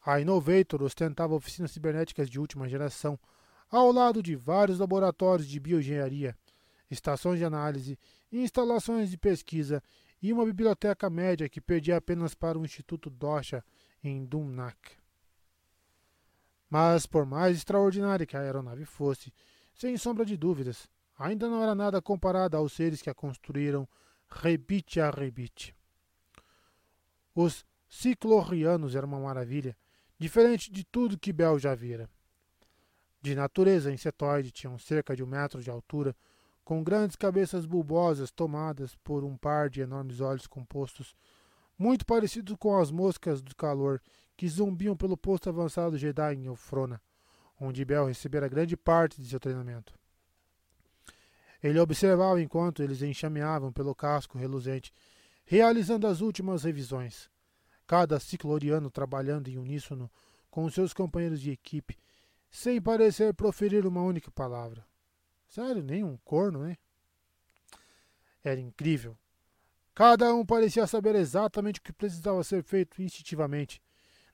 A 0.06 0.22
Innovator 0.22 0.82
ostentava 0.84 1.36
oficinas 1.36 1.72
cibernéticas 1.72 2.30
de 2.30 2.40
última 2.40 2.68
geração, 2.68 3.20
ao 3.70 3.92
lado 3.92 4.24
de 4.24 4.36
vários 4.36 4.80
laboratórios 4.80 5.48
de 5.48 5.60
bioengenharia, 5.60 6.36
estações 6.90 7.40
de 7.40 7.46
análise, 7.46 8.00
instalações 8.32 9.10
de 9.10 9.18
pesquisa 9.18 9.84
e 10.22 10.32
uma 10.32 10.46
biblioteca 10.46 11.10
média 11.10 11.50
que 11.50 11.62
perdia 11.62 11.98
apenas 11.98 12.34
para 12.34 12.58
o 12.58 12.64
Instituto 12.64 13.10
Dosha 13.10 13.64
em 14.04 14.26
Dumnak. 14.26 14.98
Mas, 16.70 17.06
por 17.06 17.26
mais 17.26 17.58
extraordinária 17.58 18.26
que 18.26 18.36
a 18.36 18.42
aeronave 18.42 18.86
fosse, 18.86 19.34
sem 19.78 19.96
sombra 19.96 20.26
de 20.26 20.36
dúvidas, 20.36 20.90
ainda 21.18 21.48
não 21.48 21.62
era 21.62 21.76
nada 21.76 22.02
comparada 22.02 22.58
aos 22.58 22.74
seres 22.74 23.02
que 23.02 23.10
a 23.10 23.14
construíram 23.14 23.88
rebite 24.28 25.00
a 25.00 25.10
rebite. 25.10 25.76
Os 27.36 27.64
ciclorianos 27.88 28.96
eram 28.96 29.08
uma 29.08 29.20
maravilha, 29.20 29.78
diferente 30.18 30.72
de 30.72 30.84
tudo 30.84 31.18
que 31.18 31.32
Bel 31.32 31.60
já 31.60 31.76
vira. 31.76 32.10
De 33.22 33.36
natureza 33.36 33.94
insetoide, 33.94 34.52
tinham 34.52 34.78
cerca 34.80 35.16
de 35.16 35.24
um 35.24 35.28
metro 35.28 35.62
de 35.62 35.70
altura, 35.70 36.16
com 36.66 36.84
grandes 36.84 37.16
cabeças 37.16 37.66
bulbosas 37.66 38.32
tomadas 38.32 38.96
por 38.96 39.24
um 39.24 39.38
par 39.38 39.70
de 39.70 39.82
enormes 39.82 40.20
olhos 40.20 40.48
compostos 40.48 41.16
muito 41.78 42.06
parecido 42.06 42.58
com 42.58 42.78
as 42.78 42.90
moscas 42.90 43.42
do 43.42 43.56
calor 43.56 44.02
que 44.36 44.48
zumbiam 44.48 44.98
pelo 44.98 45.16
posto 45.16 45.50
avançado 45.50 45.98
Jedi 45.98 46.34
em 46.34 46.46
Eufrona, 46.46 47.00
onde 47.60 47.86
Bel 47.86 48.06
recebera 48.06 48.48
grande 48.48 48.78
parte 48.78 49.22
de 49.22 49.28
seu 49.28 49.40
treinamento. 49.40 49.98
Ele 51.62 51.80
observava 51.80 52.42
enquanto 52.42 52.84
eles 52.84 53.02
enxameavam 53.02 53.72
pelo 53.72 53.96
casco 53.96 54.38
reluzente, 54.38 54.94
realizando 55.46 56.06
as 56.06 56.22
últimas 56.22 56.64
revisões. 56.64 57.30
Cada 57.88 58.20
cicloriano 58.20 58.92
trabalhando 58.92 59.48
em 59.48 59.58
uníssono 59.58 60.12
com 60.52 60.70
seus 60.70 60.94
companheiros 60.94 61.42
de 61.42 61.52
equipe, 61.52 61.98
sem 62.50 62.82
parecer 62.82 63.34
proferir 63.34 63.86
uma 63.86 64.02
única 64.02 64.30
palavra. 64.30 64.86
Sério, 65.48 65.82
nem 65.82 66.04
um 66.04 66.18
corno, 66.18 66.60
né? 66.60 66.78
Era 68.44 68.60
incrível. 68.60 69.18
Cada 69.94 70.34
um 70.34 70.46
parecia 70.46 70.86
saber 70.86 71.16
exatamente 71.16 71.80
o 71.80 71.84
que 71.84 71.92
precisava 71.92 72.44
ser 72.44 72.64
feito 72.64 73.02
instintivamente, 73.02 73.82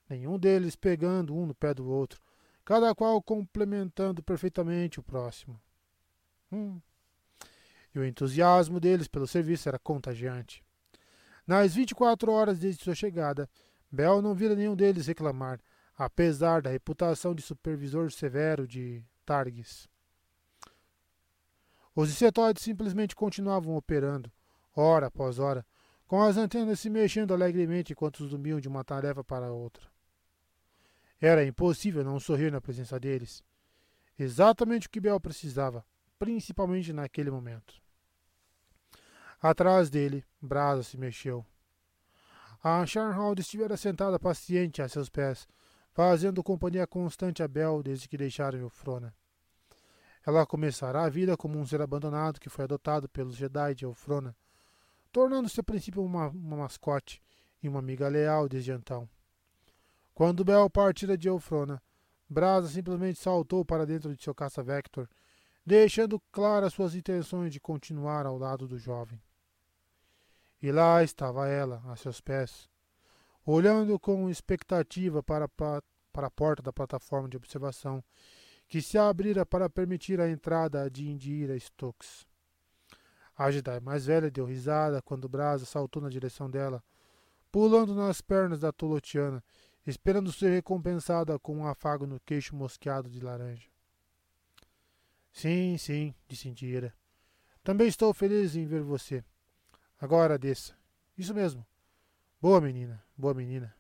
nenhum 0.10 0.38
deles 0.38 0.76
pegando 0.76 1.34
um 1.36 1.46
no 1.46 1.56
pé 1.56 1.74
do 1.74 1.88
outro, 1.88 2.22
cada 2.66 2.94
qual 2.96 3.22
complementando 3.22 4.24
perfeitamente 4.24 5.00
o 5.00 5.04
próximo. 5.04 5.60
Hum. 6.52 6.80
E 7.94 8.00
o 8.00 8.06
entusiasmo 8.06 8.80
deles 8.80 9.08
pelo 9.08 9.28
serviço 9.28 9.70
era 9.70 9.78
contagiante. 9.78 10.64
Nas 11.46 11.74
24 11.76 12.32
horas 12.32 12.60
desde 12.60 12.84
sua 12.84 12.96
chegada, 12.96 13.50
Bell 13.92 14.22
não 14.22 14.34
vira 14.34 14.56
nenhum 14.56 14.76
deles 14.76 15.08
reclamar, 15.08 15.60
apesar 15.96 16.62
da 16.62 16.70
reputação 16.70 17.36
de 17.36 17.42
supervisor 17.42 18.12
severo 18.12 18.68
de 18.68 19.04
Targis. 19.26 19.88
Os 21.96 22.10
insetoides 22.10 22.64
simplesmente 22.64 23.16
continuavam 23.16 23.76
operando, 23.76 24.32
hora 24.76 25.08
após 25.08 25.38
hora, 25.38 25.64
com 26.08 26.24
as 26.24 26.38
antenas 26.38 26.80
se 26.80 26.90
mexendo 26.90 27.34
alegremente 27.34 27.94
enquanto 27.94 28.26
zumbiam 28.28 28.60
de 28.60 28.68
uma 28.68 28.84
tarefa 28.84 29.24
para 29.24 29.52
outra. 29.52 29.93
Era 31.24 31.46
impossível 31.46 32.04
não 32.04 32.20
sorrir 32.20 32.52
na 32.52 32.60
presença 32.60 33.00
deles. 33.00 33.42
Exatamente 34.20 34.88
o 34.88 34.90
que 34.90 35.00
Bel 35.00 35.20
precisava, 35.20 35.86
principalmente 36.20 36.92
naquele 36.92 37.32
momento. 37.32 37.76
Atrás 39.42 39.90
dele, 39.90 40.26
Brasa 40.42 40.84
se 40.84 40.98
mexeu. 40.98 41.46
A 42.62 42.86
Sharnhold 42.86 43.40
estivera 43.40 43.78
sentada 43.78 44.20
paciente 44.20 44.82
a 44.82 44.90
seus 44.90 45.10
pés, 45.10 45.48
fazendo 45.92 46.44
companhia 46.44 46.86
constante 46.86 47.42
a 47.42 47.48
Bel 47.48 47.82
desde 47.82 48.10
que 48.10 48.18
deixaram 48.18 48.60
Eufrona. 48.60 49.16
Ela 50.26 50.46
começará 50.46 51.04
a 51.04 51.10
vida 51.10 51.38
como 51.38 51.58
um 51.58 51.66
ser 51.66 51.82
abandonado 51.82 52.40
que 52.40 52.50
foi 52.50 52.66
adotado 52.66 53.08
pelos 53.08 53.38
Jedi 53.38 53.76
de 53.76 53.86
Eufrona 53.86 54.36
tornando-se 55.14 55.60
a 55.60 55.64
princípio 55.64 56.04
uma, 56.04 56.28
uma 56.30 56.58
mascote 56.58 57.22
e 57.62 57.70
uma 57.70 57.78
amiga 57.78 58.08
leal 58.10 58.50
desde 58.50 58.72
então. 58.72 59.08
Quando 60.14 60.46
Bel 60.46 60.70
partira 60.70 61.18
de 61.18 61.28
Eufrona, 61.28 61.82
Brasa 62.30 62.68
simplesmente 62.68 63.20
saltou 63.20 63.66
para 63.66 63.86
dentro 63.86 64.16
de 64.16 64.24
seu 64.24 64.34
caça-vector, 64.34 65.08
deixando 65.66 66.20
claras 66.32 66.74
suas 66.74 66.94
intenções 66.94 67.52
de 67.52 67.60
continuar 67.60 68.26
ao 68.26 68.38
lado 68.38 68.68
do 68.68 68.78
jovem. 68.78 69.22
E 70.62 70.72
lá 70.72 71.04
estava 71.04 71.48
ela, 71.48 71.82
a 71.88 71.96
seus 71.96 72.22
pés. 72.22 72.70
olhando 73.46 74.00
com 74.00 74.30
expectativa 74.30 75.22
para, 75.22 75.50
para 75.50 76.28
a 76.28 76.32
porta 76.32 76.62
da 76.64 76.72
plataforma 76.72 77.28
de 77.28 77.36
observação, 77.36 78.04
que 78.68 78.82
se 78.82 78.98
abrira 78.98 79.46
para 79.46 79.70
permitir 79.70 80.22
a 80.22 80.30
entrada 80.30 80.90
de 80.90 81.10
Indira 81.10 81.60
Stokes. 81.60 82.26
A 83.36 83.52
Jedi 83.52 83.80
mais 83.82 84.06
velha 84.06 84.32
deu 84.32 84.46
risada 84.46 85.02
quando 85.02 85.28
Brasa 85.28 85.66
saltou 85.66 86.02
na 86.02 86.10
direção 86.10 86.50
dela, 86.50 86.84
pulando 87.52 87.94
nas 87.94 88.22
pernas 88.22 88.62
da 88.62 88.72
Tolotiana, 88.72 89.44
esperando 89.86 90.32
ser 90.32 90.50
recompensada 90.50 91.38
com 91.40 91.58
um 91.58 91.68
afago 91.68 92.08
no 92.08 92.20
queixo 92.20 92.56
mosqueado 92.56 93.10
de 93.10 93.20
laranja. 93.20 93.70
Sim, 95.32 95.78
sim, 95.78 96.14
disse 96.28 96.48
Indira. 96.48 96.94
Também 97.64 97.88
estou 97.88 98.14
feliz 98.14 98.56
em 98.56 98.66
ver 98.66 98.82
você. 98.82 99.24
Agora 100.00 100.38
desça. 100.38 100.76
Isso 101.18 101.34
mesmo. 101.34 101.66
Boa 102.42 102.60
menina, 102.60 103.02
boa 103.18 103.34
menina. 103.34 103.74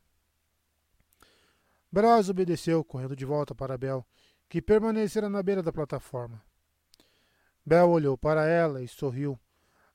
Braz 1.92 2.30
obedeceu, 2.30 2.84
correndo 2.84 3.16
de 3.16 3.26
volta 3.26 3.54
para 3.54 3.78
Bel, 3.78 4.08
que 4.48 4.62
permanecera 4.62 5.30
na 5.30 5.44
beira 5.44 5.62
da 5.62 5.72
plataforma. 5.72 6.42
Bel 7.66 7.89
olhou 7.89 8.18
para 8.18 8.46
ela 8.48 8.82
e 8.82 8.88
sorriu, 8.88 9.39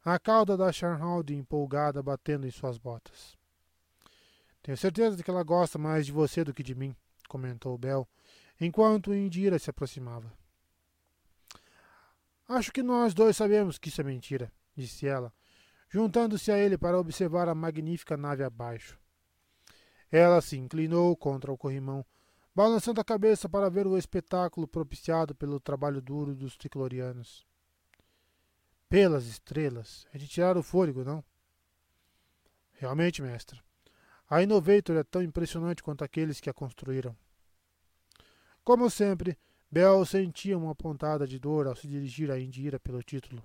a 0.05 0.19
cauda 0.19 0.57
da 0.57 0.73
Charnhalde 0.73 1.35
empolgada 1.35 2.03
batendo 2.03 2.47
em 2.47 2.51
suas 2.51 2.79
botas. 2.79 3.38
Tenho 4.69 4.77
certeza 4.77 5.17
de 5.17 5.25
que 5.25 5.31
ela 5.31 5.43
gosta 5.43 5.79
mais 5.79 6.05
de 6.05 6.13
você 6.13 6.45
do 6.45 6.53
que 6.53 6.63
de 6.63 6.75
mim, 6.75 6.95
comentou 7.27 7.79
Bel, 7.79 8.07
enquanto 8.61 9.15
Indira 9.15 9.59
se 9.59 9.71
aproximava. 9.71 10.31
Acho 12.47 12.71
que 12.71 12.83
nós 12.83 13.15
dois 13.15 13.35
sabemos 13.35 13.79
que 13.79 13.89
isso 13.89 14.03
é 14.03 14.05
mentira, 14.05 14.53
disse 14.77 15.07
ela, 15.07 15.33
juntando-se 15.89 16.53
a 16.53 16.59
ele 16.59 16.77
para 16.77 16.99
observar 17.01 17.49
a 17.49 17.55
magnífica 17.55 18.15
nave 18.15 18.45
abaixo. 18.45 19.01
Ela 20.13 20.43
se 20.43 20.59
inclinou 20.59 21.17
contra 21.17 21.51
o 21.51 21.57
corrimão, 21.57 22.05
balançando 22.55 23.01
a 23.01 23.05
cabeça 23.05 23.49
para 23.49 23.71
ver 23.71 23.87
o 23.87 23.97
espetáculo 23.97 24.69
propiciado 24.69 25.35
pelo 25.35 25.59
trabalho 25.59 26.03
duro 26.03 26.35
dos 26.35 26.59
triclorianos. 26.59 27.47
Pelas 28.87 29.25
estrelas, 29.25 30.07
é 30.13 30.19
de 30.19 30.29
tirar 30.29 30.59
o 30.59 30.63
fôlego, 30.63 31.05
não? 31.05 31.25
Realmente, 32.75 33.23
mestre. 33.23 33.67
A 34.29 34.43
Innovator 34.43 34.97
é 34.97 35.03
tão 35.03 35.23
impressionante 35.23 35.83
quanto 35.83 36.05
aqueles 36.05 36.41
que 36.41 36.51
a 36.51 36.55
construíram. 36.55 37.17
Como 38.63 38.91
sempre, 38.91 39.39
Bel 39.71 40.05
sentia 40.05 40.59
uma 40.59 40.75
pontada 40.75 41.27
de 41.27 41.39
dor 41.39 41.67
ao 41.67 41.75
se 41.75 41.89
dirigir 41.89 42.31
a 42.31 42.39
Indira 42.39 42.79
pelo 42.79 43.03
título. 43.03 43.43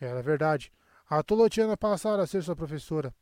Era 0.00 0.22
verdade. 0.22 0.72
A 1.08 1.22
Tolotiana 1.22 1.76
passara 1.76 2.22
a 2.22 2.26
ser 2.26 2.42
sua 2.42 2.56
professora, 2.56 3.14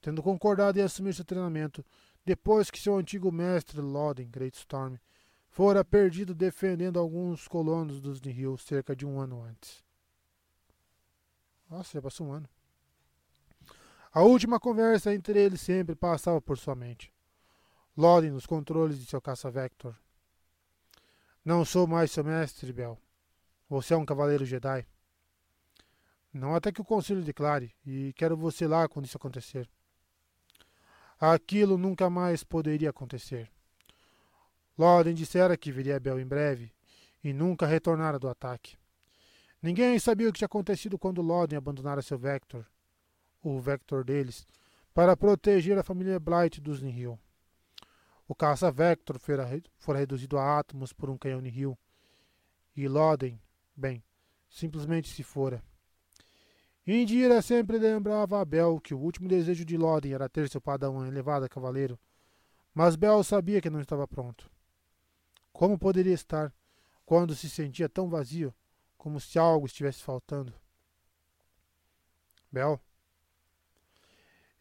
tendo 0.00 0.22
concordado 0.22 0.78
em 0.78 0.82
assumir 0.82 1.14
seu 1.14 1.24
treinamento 1.24 1.84
depois 2.24 2.70
que 2.70 2.80
seu 2.80 2.96
antigo 2.96 3.30
mestre 3.32 3.80
Loden 3.80 4.28
Greatstorm 4.28 4.96
fora 5.48 5.84
perdido 5.84 6.34
defendendo 6.34 6.98
alguns 6.98 7.48
colonos 7.48 8.00
dos 8.00 8.20
Nihil 8.20 8.58
cerca 8.58 8.94
de 8.94 9.06
um 9.06 9.18
ano 9.18 9.42
antes. 9.42 9.82
Nossa, 11.70 11.92
já 11.94 12.02
passou 12.02 12.26
um 12.26 12.32
ano. 12.32 12.48
A 14.16 14.22
última 14.22 14.58
conversa 14.58 15.14
entre 15.14 15.38
eles 15.38 15.60
sempre 15.60 15.94
passava 15.94 16.40
por 16.40 16.56
sua 16.56 16.74
mente. 16.74 17.12
Loden 17.94 18.30
nos 18.30 18.46
controles 18.46 18.98
de 18.98 19.04
seu 19.04 19.20
caça-vector. 19.20 19.94
Não 21.44 21.66
sou 21.66 21.86
mais 21.86 22.10
seu 22.10 22.24
mestre, 22.24 22.72
Bel. 22.72 22.98
Você 23.68 23.92
é 23.92 23.96
um 23.98 24.06
cavaleiro 24.06 24.46
Jedi. 24.46 24.86
Não 26.32 26.54
até 26.54 26.72
que 26.72 26.80
o 26.80 26.84
conselho 26.84 27.20
declare, 27.20 27.74
e 27.84 28.14
quero 28.14 28.38
você 28.38 28.66
lá 28.66 28.88
quando 28.88 29.04
isso 29.04 29.18
acontecer. 29.18 29.68
Aquilo 31.20 31.76
nunca 31.76 32.08
mais 32.08 32.42
poderia 32.42 32.88
acontecer. 32.88 33.50
Loden 34.78 35.12
dissera 35.12 35.58
que 35.58 35.70
viria 35.70 36.00
Bel 36.00 36.18
em 36.18 36.26
breve, 36.26 36.72
e 37.22 37.34
nunca 37.34 37.66
retornara 37.66 38.18
do 38.18 38.30
ataque. 38.30 38.78
Ninguém 39.60 39.98
sabia 39.98 40.30
o 40.30 40.32
que 40.32 40.38
tinha 40.38 40.46
acontecido 40.46 40.98
quando 40.98 41.20
Loden 41.20 41.58
abandonara 41.58 42.00
seu 42.00 42.16
Vector, 42.16 42.64
o 43.54 43.60
Vector 43.60 44.04
deles, 44.04 44.46
para 44.92 45.16
proteger 45.16 45.78
a 45.78 45.82
família 45.82 46.18
Blight 46.18 46.60
dos 46.60 46.80
Nihil. 46.80 47.18
O 48.26 48.34
caça-Vector 48.34 49.18
fora 49.18 49.98
reduzido 49.98 50.38
a 50.38 50.58
átomos 50.58 50.92
por 50.92 51.10
um 51.10 51.18
canhão 51.18 51.40
Nihil. 51.40 51.78
E 52.74 52.88
Loden, 52.88 53.40
bem, 53.76 54.02
simplesmente 54.48 55.08
se 55.08 55.22
fora. 55.22 55.62
Indira 56.86 57.42
sempre 57.42 57.78
lembrava 57.78 58.40
a 58.40 58.44
Bel 58.44 58.80
que 58.80 58.94
o 58.94 58.98
último 58.98 59.28
desejo 59.28 59.64
de 59.64 59.76
Loden 59.76 60.12
era 60.12 60.28
ter 60.28 60.48
seu 60.48 60.60
padawan 60.60 61.08
elevado 61.08 61.44
a 61.44 61.48
cavaleiro, 61.48 61.98
mas 62.72 62.96
Bel 62.96 63.22
sabia 63.24 63.60
que 63.60 63.70
não 63.70 63.80
estava 63.80 64.06
pronto. 64.06 64.50
Como 65.52 65.78
poderia 65.78 66.12
estar 66.12 66.52
quando 67.04 67.34
se 67.34 67.48
sentia 67.48 67.88
tão 67.88 68.08
vazio, 68.08 68.54
como 68.96 69.20
se 69.20 69.38
algo 69.38 69.66
estivesse 69.66 70.02
faltando? 70.02 70.52
Bel, 72.52 72.80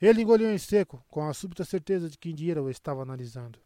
ele 0.02 0.22
engoliu 0.22 0.52
em 0.52 0.58
seco, 0.58 1.04
com 1.10 1.28
a 1.28 1.34
súbita 1.34 1.64
certeza 1.64 2.10
de 2.10 2.18
que 2.18 2.30
Indira 2.30 2.62
o 2.62 2.70
estava 2.70 3.02
analisando. 3.02 3.60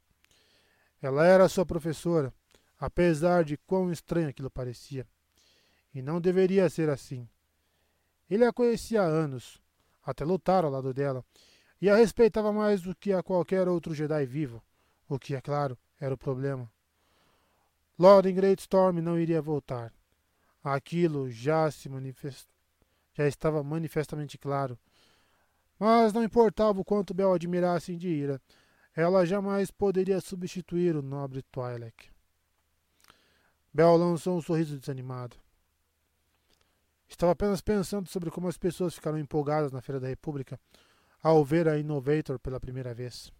Ela 1.02 1.26
era 1.26 1.50
sua 1.50 1.65
professora, 1.65 2.34
apesar 2.80 3.44
de 3.44 3.58
quão 3.58 3.92
estranho 3.92 4.30
aquilo 4.30 4.52
parecia. 4.52 5.08
E 5.94 6.02
não 6.02 6.22
deveria 6.22 6.70
ser 6.70 6.89
assim. 6.89 7.28
Ele 8.30 8.46
a 8.46 8.54
conhecia 8.54 9.02
há 9.02 9.06
anos, 9.06 9.60
até 10.04 10.24
lutar 10.24 10.63
ao 10.63 10.72
lado 10.72 10.94
dela, 10.94 11.26
e 11.82 11.89
a 11.89 11.96
respeitava 11.96 12.54
mais 12.54 12.82
do 12.82 12.96
que 12.96 13.12
a 13.12 13.24
qualquer 13.24 13.68
outro 13.68 13.96
Jedi 13.96 14.26
vivo, 14.26 14.62
o 15.08 15.18
que, 15.18 15.34
é 15.34 15.42
claro, 15.42 15.78
era 16.00 16.13
o 16.13 16.18
problema. 16.18 16.72
Lord 17.98 18.32
Greatstorm 18.32 19.00
não 19.00 19.20
iria 19.20 19.42
voltar. 19.42 19.92
Aquilo 20.63 21.30
já 21.32 21.72
se 21.72 21.89
manifest... 21.89 22.48
já 23.13 23.28
estava 23.28 23.63
manifestamente 23.63 24.38
claro 24.38 24.78
mas 25.80 26.12
não 26.12 26.24
importava 26.24 26.82
o 26.82 26.86
quanto 26.86 27.13
Bel 27.13 27.34
admirasse 27.34 27.94
Indira, 27.94 28.42
ela 28.96 29.26
jamais 29.26 29.72
poderia 29.72 30.20
substituir 30.20 30.96
o 30.96 31.02
nobre 31.02 31.42
Twi'lek. 31.44 32.10
Bel 33.74 33.96
lançou 33.96 34.38
um 34.38 34.42
sorriso 34.42 34.78
desanimado. 34.78 35.38
Estava 37.08 37.32
apenas 37.32 37.62
pensando 37.62 38.08
sobre 38.10 38.30
como 38.30 38.48
as 38.48 38.58
pessoas 38.58 38.94
ficaram 38.94 39.18
empolgadas 39.18 39.72
na 39.72 39.82
Feira 39.82 40.00
da 40.00 40.08
República 40.08 40.60
ao 41.24 41.44
ver 41.44 41.68
a 41.68 41.80
Innovator 41.80 42.38
pela 42.39 42.60
primeira 42.60 42.94
vez. 42.94 43.32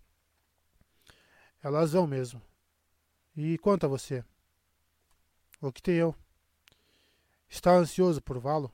Elas 1.62 1.92
vão 1.92 2.08
mesmo. 2.08 2.42
E 3.36 3.58
quanto 3.58 3.86
a 3.86 3.90
você? 3.90 4.24
O 5.62 5.72
que 5.72 5.82
tem 5.82 5.96
eu? 5.96 6.16
Está 7.48 7.74
ansioso 7.74 8.22
por 8.22 8.40
vá-lo? 8.40 8.72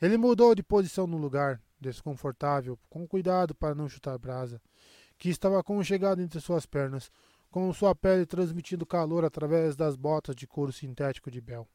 Ele 0.00 0.16
mudou 0.16 0.54
de 0.54 0.62
posição 0.62 1.06
no 1.06 1.16
lugar, 1.16 1.60
desconfortável, 1.82 2.78
com 2.88 3.06
cuidado 3.06 3.54
para 3.54 3.74
não 3.74 3.88
chutar 3.88 4.16
brasa, 4.18 4.60
que 5.18 5.28
estava 5.28 5.60
aconchegado 5.60 6.22
entre 6.22 6.40
suas 6.40 6.64
pernas, 6.64 7.10
com 7.50 7.70
sua 7.72 7.94
pele 7.94 8.24
transmitindo 8.24 8.86
calor 8.86 9.24
através 9.24 9.76
das 9.76 9.94
botas 9.94 10.34
de 10.34 10.46
couro 10.46 10.72
sintético 10.72 11.30
de 11.30 11.40
Bel. 11.40 11.68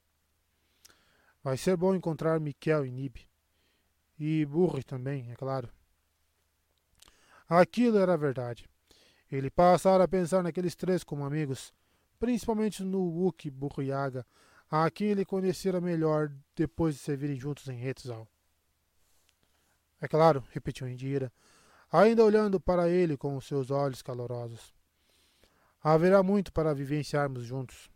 Vai 1.43 1.55
ser 1.55 1.77
bom 1.77 1.93
encontrar 1.93 2.39
Miquel 2.39 2.85
e 2.85 2.91
Nib. 2.91 3.17
E 4.19 4.45
Burri 4.45 4.83
também, 4.83 5.31
é 5.31 5.35
claro. 5.35 5.69
Aquilo 7.47 7.99
era 7.99 8.17
verdade. 8.17 8.67
Ele 9.31 9.49
passara 9.49 10.03
a 10.03 10.07
pensar 10.07 10.41
naqueles 10.41 10.75
três 10.75 11.03
como 11.03 11.23
amigos, 11.23 11.73
principalmente 12.19 12.83
no 12.83 12.99
Wookie 12.99 13.51
Burriaga, 13.51 14.25
a 14.69 14.89
quem 14.89 15.09
ele 15.09 15.23
conhecera 15.23 15.79
melhor 15.79 16.31
depois 16.55 16.95
de 16.95 17.01
servirem 17.01 17.39
juntos 17.39 17.67
em 17.69 17.81
Hetzal. 17.81 18.27
É 19.99 20.07
claro, 20.07 20.43
repetiu 20.51 20.87
Indira, 20.87 21.31
ainda 21.91 22.23
olhando 22.23 22.59
para 22.59 22.89
ele 22.89 23.17
com 23.17 23.35
os 23.35 23.45
seus 23.45 23.71
olhos 23.71 24.01
calorosos. 24.01 24.73
Haverá 25.81 26.21
muito 26.21 26.51
para 26.51 26.73
vivenciarmos 26.73 27.43
juntos. 27.43 27.89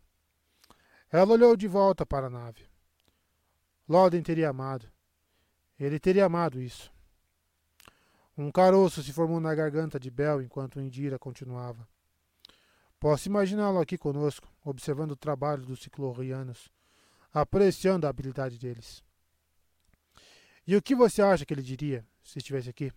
Ela 1.10 1.32
olhou 1.32 1.56
de 1.56 1.68
volta 1.68 2.06
para 2.06 2.26
a 2.26 2.30
nave. 2.30 2.66
Loden 3.88 4.22
teria 4.22 4.48
amado. 4.48 4.90
Ele 5.78 5.98
teria 6.00 6.24
amado 6.24 6.60
isso. 6.60 6.92
Um 8.36 8.50
caroço 8.50 9.02
se 9.02 9.12
formou 9.12 9.40
na 9.40 9.54
garganta 9.54 10.00
de 10.00 10.10
Bel 10.10 10.40
enquanto 10.40 10.80
Indira 10.80 11.18
continuava. 11.18 11.86
Posso 12.98 13.28
imaginá-lo 13.28 13.78
aqui 13.78 13.98
conosco, 13.98 14.48
observando 14.64 15.10
o 15.10 15.16
trabalho 15.16 15.66
dos 15.66 15.82
ciclorianos, 15.82 16.70
apreciando 17.34 18.06
a 18.06 18.10
habilidade 18.10 18.58
deles. 18.58 19.02
E 20.66 20.76
o 20.76 20.82
que 20.82 20.94
você 20.94 21.20
acha 21.20 21.44
que 21.44 21.52
ele 21.52 21.62
diria 21.62 22.06
se 22.22 22.38
estivesse 22.38 22.70
aqui? 22.70 22.92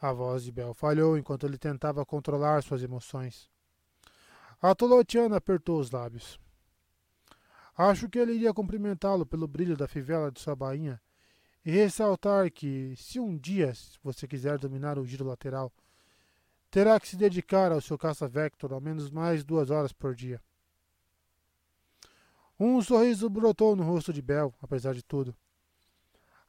A 0.00 0.12
voz 0.12 0.44
de 0.44 0.52
Bel 0.52 0.74
falhou 0.74 1.16
enquanto 1.16 1.46
ele 1.46 1.56
tentava 1.56 2.04
controlar 2.04 2.62
suas 2.62 2.82
emoções. 2.82 3.48
A 4.60 4.74
Tolotiana 4.74 5.36
apertou 5.36 5.80
os 5.80 5.90
lábios. 5.90 6.38
Acho 7.76 8.08
que 8.08 8.18
ele 8.18 8.34
iria 8.34 8.52
cumprimentá-lo 8.52 9.24
pelo 9.24 9.48
brilho 9.48 9.76
da 9.76 9.88
fivela 9.88 10.30
de 10.30 10.40
sua 10.40 10.54
bainha 10.54 11.00
e 11.64 11.70
ressaltar 11.70 12.50
que, 12.50 12.94
se 12.96 13.18
um 13.18 13.36
dia 13.36 13.72
você 14.02 14.26
quiser 14.26 14.58
dominar 14.58 14.98
o 14.98 15.06
giro 15.06 15.24
lateral, 15.24 15.72
terá 16.70 16.98
que 17.00 17.08
se 17.08 17.16
dedicar 17.16 17.72
ao 17.72 17.80
seu 17.80 17.96
caça-vector 17.96 18.72
ao 18.72 18.80
menos 18.80 19.10
mais 19.10 19.42
duas 19.42 19.70
horas 19.70 19.92
por 19.92 20.14
dia. 20.14 20.40
Um 22.58 22.80
sorriso 22.82 23.30
brotou 23.30 23.74
no 23.74 23.82
rosto 23.82 24.12
de 24.12 24.20
Bel, 24.20 24.54
apesar 24.60 24.94
de 24.94 25.02
tudo. 25.02 25.34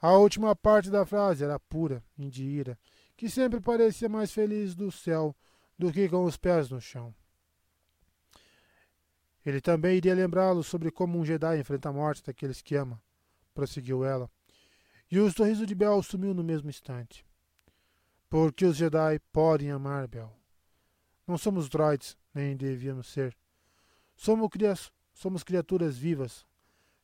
A 0.04 0.18
última 0.18 0.54
parte 0.54 0.90
da 0.90 1.06
frase 1.06 1.46
era 1.46 1.58
pura, 1.58 2.04
indira, 2.18 2.78
que 3.16 3.30
sempre 3.30 3.62
parecia 3.62 4.10
mais 4.10 4.34
feliz 4.34 4.76
do 4.76 4.92
céu 4.92 5.34
do 5.80 5.94
que 5.94 6.10
com 6.10 6.26
os 6.26 6.36
pés 6.36 6.70
no 6.70 6.82
chão. 6.82 7.16
Ele 9.46 9.62
também 9.62 9.96
iria 9.96 10.14
lembrá-lo 10.14 10.62
sobre 10.62 10.92
como 10.92 11.18
um 11.18 11.24
Jedi 11.24 11.58
enfrenta 11.58 11.88
a 11.88 11.94
morte 11.94 12.22
daqueles 12.22 12.62
que 12.62 12.76
ama, 12.76 13.02
prosseguiu 13.54 14.04
ela. 14.04 14.30
E 15.10 15.18
o 15.20 15.32
sorriso 15.32 15.66
de 15.66 15.74
Bel 15.74 16.04
sumiu 16.04 16.34
no 16.34 16.44
mesmo 16.44 16.70
instante. 16.70 17.26
Porque 18.30 18.66
os 18.66 18.76
Jedi 18.76 19.20
podem 19.32 19.72
amar 19.72 20.06
Bel. 20.10 20.38
Não 21.26 21.38
somos 21.38 21.70
droids, 21.70 22.18
nem 22.34 22.58
devíamos 22.58 23.08
ser. 23.08 23.34
Somos, 24.18 24.50
somos 25.14 25.44
criaturas 25.44 25.98
vivas, 25.98 26.46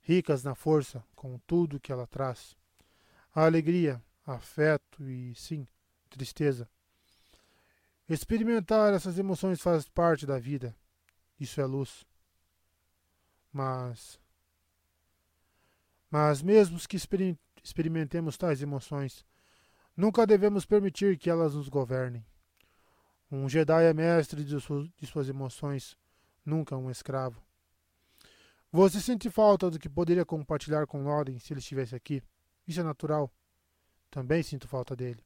ricas 0.01 0.43
na 0.43 0.53
força, 0.53 1.01
com 1.15 1.39
tudo 1.47 1.79
que 1.79 1.93
ela 1.93 2.05
traz. 2.05 2.58
A 3.33 3.45
alegria, 3.45 4.01
afeto 4.25 5.03
e, 5.09 5.33
sim, 5.35 5.67
tristeza. 6.09 6.69
Experimentar 8.07 8.93
essas 8.93 9.19
emoções 9.19 9.61
faz 9.61 9.87
parte 9.87 10.25
da 10.25 10.39
vida. 10.39 10.75
Isso 11.39 11.61
é 11.61 11.65
luz. 11.65 12.05
Mas. 13.53 14.19
Mas, 16.09 16.41
mesmo 16.41 16.79
que 16.87 16.97
experimentemos 17.63 18.35
tais 18.35 18.63
emoções, 18.63 19.23
nunca 19.95 20.25
devemos 20.25 20.65
permitir 20.65 21.17
que 21.17 21.29
elas 21.29 21.53
nos 21.53 21.69
governem. 21.69 22.25
Um 23.31 23.47
Jedi 23.47 23.83
é 23.83 23.93
mestre 23.93 24.43
de, 24.43 24.59
suas 24.59 25.29
emoções, 25.29 25.95
nunca 26.43 26.75
um 26.75 26.89
escravo. 26.89 27.39
Você 28.71 28.99
sente 28.99 29.29
falta 29.29 29.69
do 29.69 29.77
que 29.77 29.87
poderia 29.87 30.25
compartilhar 30.25 30.87
com 30.87 31.03
Loden 31.03 31.37
se 31.37 31.53
ele 31.53 31.59
estivesse 31.59 31.95
aqui? 31.95 32.23
Isso 32.69 32.81
é 32.81 32.83
natural. 32.83 33.33
Também 34.11 34.43
sinto 34.43 34.67
falta 34.67 34.95
dele. 34.95 35.25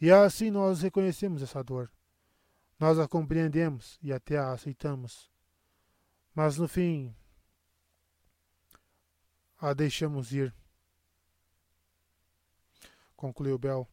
E 0.00 0.10
assim 0.10 0.50
nós 0.50 0.82
reconhecemos 0.82 1.40
essa 1.42 1.62
dor. 1.62 1.92
Nós 2.76 2.98
a 2.98 3.06
compreendemos 3.06 4.00
e 4.02 4.12
até 4.12 4.36
a 4.36 4.50
aceitamos. 4.50 5.30
Mas 6.34 6.58
no 6.58 6.66
fim, 6.66 7.14
a 9.60 9.72
deixamos 9.72 10.32
ir. 10.32 10.52
Concluiu 13.14 13.56
Bell, 13.56 13.88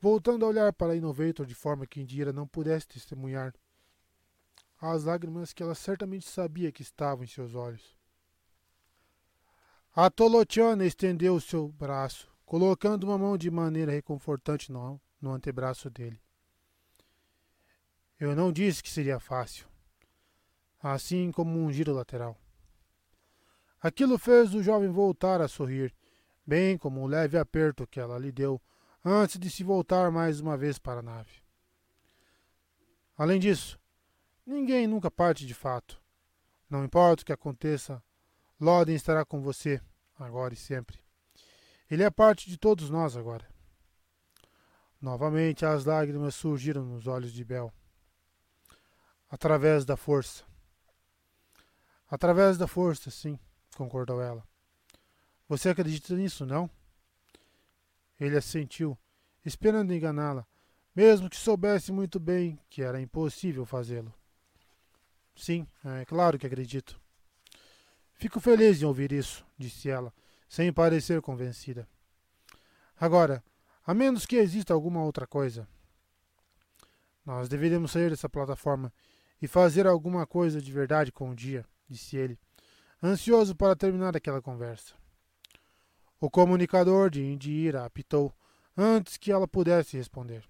voltando 0.00 0.44
a 0.44 0.48
olhar 0.48 0.72
para 0.72 0.96
Innovator 0.96 1.46
de 1.46 1.54
forma 1.54 1.86
que 1.86 2.00
Indira 2.00 2.32
não 2.32 2.48
pudesse 2.48 2.88
testemunhar 2.88 3.54
as 4.80 5.04
lágrimas 5.04 5.52
que 5.52 5.62
ela 5.62 5.76
certamente 5.76 6.28
sabia 6.28 6.72
que 6.72 6.82
estavam 6.82 7.22
em 7.22 7.28
seus 7.28 7.54
olhos. 7.54 7.96
A 9.96 10.10
Tolotiana 10.10 10.84
estendeu 10.84 11.36
o 11.36 11.40
seu 11.40 11.68
braço, 11.68 12.28
colocando 12.44 13.04
uma 13.04 13.16
mão 13.16 13.38
de 13.38 13.48
maneira 13.48 13.92
reconfortante 13.92 14.72
no, 14.72 15.00
no 15.20 15.30
antebraço 15.30 15.88
dele. 15.88 16.20
Eu 18.18 18.34
não 18.34 18.50
disse 18.52 18.82
que 18.82 18.90
seria 18.90 19.20
fácil, 19.20 19.68
assim 20.82 21.30
como 21.30 21.56
um 21.56 21.70
giro 21.70 21.92
lateral. 21.92 22.36
Aquilo 23.80 24.18
fez 24.18 24.52
o 24.52 24.64
jovem 24.64 24.90
voltar 24.90 25.40
a 25.40 25.46
sorrir, 25.46 25.94
bem 26.44 26.76
como 26.76 27.00
o 27.00 27.06
leve 27.06 27.38
aperto 27.38 27.86
que 27.86 28.00
ela 28.00 28.18
lhe 28.18 28.32
deu 28.32 28.60
antes 29.04 29.38
de 29.38 29.48
se 29.48 29.62
voltar 29.62 30.10
mais 30.10 30.40
uma 30.40 30.56
vez 30.56 30.76
para 30.76 30.98
a 30.98 31.04
nave. 31.04 31.40
Além 33.16 33.38
disso, 33.38 33.78
ninguém 34.44 34.88
nunca 34.88 35.08
parte 35.08 35.46
de 35.46 35.54
fato. 35.54 36.02
Não 36.68 36.84
importa 36.84 37.22
o 37.22 37.26
que 37.26 37.32
aconteça, 37.32 38.02
Loden 38.60 38.94
estará 38.94 39.24
com 39.24 39.40
você, 39.40 39.80
agora 40.18 40.54
e 40.54 40.56
sempre. 40.56 40.98
Ele 41.90 42.02
é 42.02 42.10
parte 42.10 42.48
de 42.48 42.56
todos 42.56 42.88
nós 42.88 43.16
agora. 43.16 43.46
Novamente 45.00 45.66
as 45.66 45.84
lágrimas 45.84 46.34
surgiram 46.34 46.84
nos 46.84 47.06
olhos 47.06 47.32
de 47.32 47.44
Bel. 47.44 47.72
Através 49.28 49.84
da 49.84 49.96
força. 49.96 50.44
Através 52.08 52.56
da 52.56 52.66
força, 52.66 53.10
sim, 53.10 53.38
concordou 53.76 54.22
ela. 54.22 54.46
Você 55.48 55.68
acredita 55.68 56.14
nisso, 56.14 56.46
não? 56.46 56.70
Ele 58.18 58.36
assentiu, 58.36 58.96
esperando 59.44 59.92
enganá-la, 59.92 60.46
mesmo 60.94 61.28
que 61.28 61.36
soubesse 61.36 61.90
muito 61.92 62.20
bem 62.20 62.58
que 62.70 62.82
era 62.82 63.00
impossível 63.00 63.66
fazê-lo. 63.66 64.14
Sim, 65.34 65.66
é 65.84 66.04
claro 66.04 66.38
que 66.38 66.46
acredito. 66.46 67.03
Fico 68.16 68.40
feliz 68.40 68.80
em 68.80 68.84
ouvir 68.84 69.12
isso, 69.12 69.44
disse 69.58 69.88
ela, 69.90 70.12
sem 70.48 70.72
parecer 70.72 71.20
convencida. 71.20 71.88
Agora, 72.98 73.42
a 73.84 73.92
menos 73.92 74.24
que 74.24 74.36
exista 74.36 74.72
alguma 74.72 75.02
outra 75.02 75.26
coisa. 75.26 75.68
Nós 77.24 77.48
deveríamos 77.48 77.90
sair 77.90 78.10
dessa 78.10 78.28
plataforma 78.28 78.92
e 79.42 79.46
fazer 79.46 79.86
alguma 79.86 80.26
coisa 80.26 80.60
de 80.60 80.72
verdade 80.72 81.12
com 81.12 81.30
o 81.30 81.34
dia, 81.34 81.66
disse 81.88 82.16
ele, 82.16 82.38
ansioso 83.02 83.54
para 83.54 83.76
terminar 83.76 84.16
aquela 84.16 84.40
conversa. 84.40 84.94
O 86.20 86.30
comunicador 86.30 87.10
de 87.10 87.22
Indira 87.22 87.84
apitou 87.84 88.34
antes 88.76 89.16
que 89.16 89.30
ela 89.30 89.46
pudesse 89.46 89.96
responder. 89.96 90.44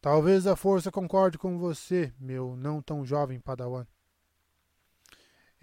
Talvez 0.00 0.46
a 0.46 0.54
força 0.54 0.92
concorde 0.92 1.36
com 1.36 1.58
você, 1.58 2.12
meu 2.20 2.54
não 2.54 2.80
tão 2.80 3.04
jovem 3.04 3.40
padawan. 3.40 3.86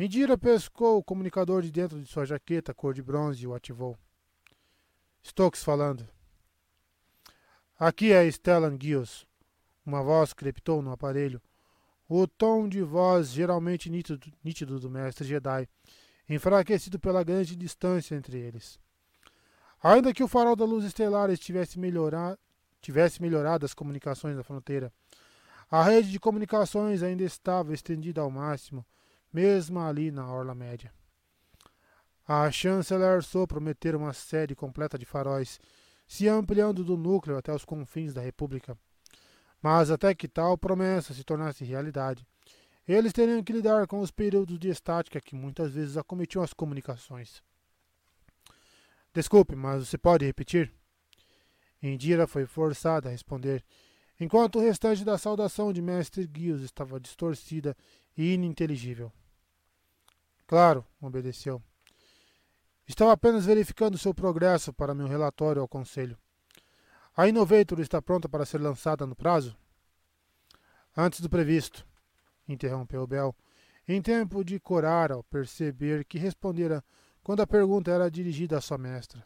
Indira 0.04 0.38
pescou 0.38 0.98
o 0.98 1.04
comunicador 1.04 1.62
de 1.62 1.72
dentro 1.72 1.98
de 1.98 2.06
sua 2.06 2.26
jaqueta 2.26 2.74
cor 2.74 2.94
de 2.94 3.02
bronze 3.02 3.42
e 3.42 3.48
o 3.48 3.56
ativou. 3.56 3.98
Stokes 5.26 5.64
falando. 5.64 6.06
Aqui 7.80 8.12
é 8.12 8.30
Stellan 8.30 8.78
Gios. 8.78 9.26
Uma 9.86 10.04
voz 10.04 10.34
crepitou 10.34 10.82
no 10.82 10.92
aparelho. 10.92 11.42
O 12.10 12.28
tom 12.28 12.68
de 12.68 12.82
voz 12.82 13.30
geralmente 13.30 13.90
nítido, 13.90 14.30
nítido 14.44 14.78
do 14.78 14.90
mestre 14.90 15.26
Jedi, 15.26 15.70
enfraquecido 16.28 17.00
pela 17.00 17.24
grande 17.24 17.56
distância 17.56 18.14
entre 18.14 18.38
eles. 18.38 18.78
Ainda 19.82 20.14
que 20.14 20.22
o 20.22 20.28
farol 20.28 20.58
da 20.58 20.66
luz 20.66 20.84
estelar 20.84 21.30
estivesse 21.30 21.80
melhorar, 21.80 22.38
tivesse 22.82 23.22
melhorado 23.22 23.66
as 23.66 23.74
comunicações 23.74 24.36
da 24.36 24.44
fronteira, 24.44 24.92
a 25.72 25.82
rede 25.82 26.12
de 26.12 26.20
comunicações 26.20 27.02
ainda 27.02 27.24
estava 27.24 27.74
estendida 27.74 28.20
ao 28.20 28.30
máximo, 28.30 28.86
mesmo 29.34 29.80
ali 29.80 30.12
na 30.12 30.32
Orla 30.32 30.54
Média. 30.54 30.94
A 32.26 32.50
chanceler 32.52 33.24
Sou 33.24 33.48
prometera 33.48 33.98
uma 33.98 34.14
série 34.14 34.56
completa 34.56 34.98
de 34.98 35.06
faróis, 35.06 35.60
se 36.08 36.28
ampliando 36.28 36.84
do 36.84 36.96
núcleo 36.96 37.38
até 37.38 37.54
os 37.54 37.66
confins 37.66 38.14
da 38.14 38.22
República. 38.22 38.78
Mas 39.62 39.90
até 39.90 40.14
que 40.14 40.28
tal 40.28 40.58
promessa 40.58 41.14
se 41.14 41.24
tornasse 41.24 41.66
realidade, 41.66 42.26
eles 42.88 43.14
teriam 43.14 43.44
que 43.44 43.54
lidar 43.54 43.88
com 43.88 44.00
os 44.00 44.12
períodos 44.12 44.60
de 44.60 44.70
estática 44.70 45.20
que 45.20 45.36
muitas 45.36 45.74
vezes 45.74 45.98
acometiam 45.98 46.44
as 46.44 46.54
comunicações. 46.54 47.42
Desculpe, 49.14 49.56
mas 49.56 49.88
você 49.88 49.98
pode 49.98 50.26
repetir? 50.26 50.72
Indira 51.82 52.28
foi 52.28 52.46
forçada 52.46 53.10
a 53.10 53.12
responder, 53.12 53.64
enquanto 54.20 54.58
o 54.58 54.62
restante 54.62 55.04
da 55.04 55.18
saudação 55.18 55.74
de 55.74 55.82
Mestre 55.82 56.30
Giles 56.34 56.62
estava 56.62 57.00
distorcida 57.00 57.76
e 58.18 58.34
ininteligível. 58.34 59.12
Claro, 60.54 60.86
obedeceu. 61.02 61.60
Estava 62.88 63.14
apenas 63.14 63.44
verificando 63.44 63.98
seu 63.98 64.14
progresso 64.14 64.72
para 64.72 64.94
meu 64.94 65.08
relatório 65.08 65.60
ao 65.60 65.68
Conselho. 65.68 66.16
A 67.18 67.28
Innovator 67.28 67.80
está 67.80 68.00
pronta 68.00 68.30
para 68.30 68.46
ser 68.46 68.62
lançada 68.62 69.08
no 69.08 69.16
prazo? 69.16 69.58
Antes 70.96 71.22
do 71.22 71.28
previsto, 71.28 71.84
interrompeu 72.48 73.08
Bell, 73.08 73.36
em 73.88 74.00
tempo 74.00 74.44
de 74.44 74.60
corar 74.60 75.12
ao 75.12 75.24
perceber 75.24 76.06
que 76.06 76.20
respondera 76.20 76.86
quando 77.24 77.42
a 77.42 77.48
pergunta 77.48 77.90
era 77.90 78.12
dirigida 78.12 78.56
à 78.56 78.62
sua 78.62 78.78
mestra. 78.78 79.26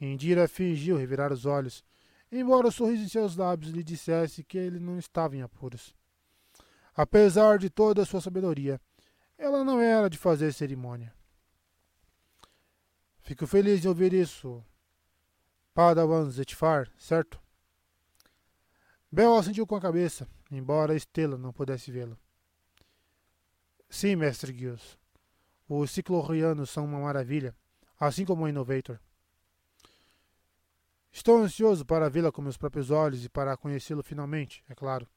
Indira 0.00 0.46
fingiu 0.46 0.96
revirar 0.96 1.32
os 1.32 1.46
olhos, 1.46 1.82
embora 2.30 2.68
o 2.68 2.70
sorriso 2.70 3.02
em 3.02 3.08
seus 3.08 3.34
lábios 3.34 3.72
lhe 3.72 3.82
dissesse 3.82 4.44
que 4.44 4.56
ele 4.56 4.78
não 4.78 5.00
estava 5.00 5.34
em 5.34 5.42
apuros. 5.42 5.96
Apesar 6.94 7.58
de 7.58 7.68
toda 7.68 8.02
a 8.02 8.06
sua 8.06 8.20
sabedoria, 8.20 8.80
ela 9.38 9.64
não 9.64 9.80
era 9.80 10.08
de 10.08 10.18
fazer 10.18 10.52
cerimônia. 10.52 11.14
Fico 13.22 13.46
feliz 13.46 13.80
de 13.80 13.88
ouvir 13.88 14.12
isso, 14.12 14.64
Padawan 15.74 16.30
Zetfar, 16.30 16.90
certo? 16.96 17.40
Bel 19.10 19.36
assentiu 19.36 19.66
com 19.66 19.76
a 19.76 19.80
cabeça, 19.80 20.28
embora 20.50 20.94
Estela 20.94 21.36
não 21.36 21.52
pudesse 21.52 21.90
vê-lo. 21.90 22.18
Sim, 23.88 24.16
mestre 24.16 24.56
Gios. 24.56 24.98
Os 25.68 25.90
ciclorrianos 25.90 26.70
são 26.70 26.84
uma 26.84 27.00
maravilha, 27.00 27.54
assim 27.98 28.24
como 28.24 28.44
o 28.44 28.48
Innovator. 28.48 29.00
Estou 31.10 31.38
ansioso 31.38 31.84
para 31.84 32.10
vê-la 32.10 32.30
com 32.30 32.42
meus 32.42 32.56
próprios 32.56 32.90
olhos 32.90 33.24
e 33.24 33.28
para 33.28 33.56
conhecê-lo 33.56 34.02
finalmente, 34.02 34.62
é 34.68 34.74
claro. 34.74 35.08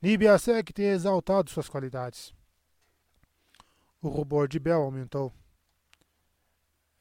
Nibiasek 0.00 0.72
tem 0.72 0.86
exaltado 0.86 1.50
suas 1.50 1.68
qualidades. 1.68 2.34
O 4.02 4.08
rubor 4.08 4.48
de 4.48 4.58
Bel 4.58 4.80
aumentou. 4.80 5.30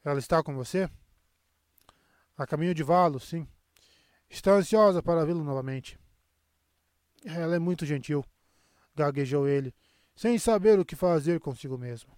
Ela 0.03 0.19
está 0.19 0.43
com 0.43 0.53
você? 0.53 0.89
A 2.37 2.45
caminho 2.45 2.73
de 2.73 2.83
Valo, 2.83 3.19
sim. 3.19 3.47
Está 4.29 4.51
ansiosa 4.51 5.01
para 5.01 5.25
vê-lo 5.25 5.43
novamente. 5.43 5.97
Ela 7.25 7.55
é 7.55 7.59
muito 7.59 7.85
gentil, 7.85 8.23
gaguejou 8.95 9.47
ele, 9.47 9.73
sem 10.15 10.37
saber 10.37 10.77
o 10.77 10.85
que 10.85 10.95
fazer 10.95 11.39
consigo 11.39 11.77
mesmo. 11.77 12.11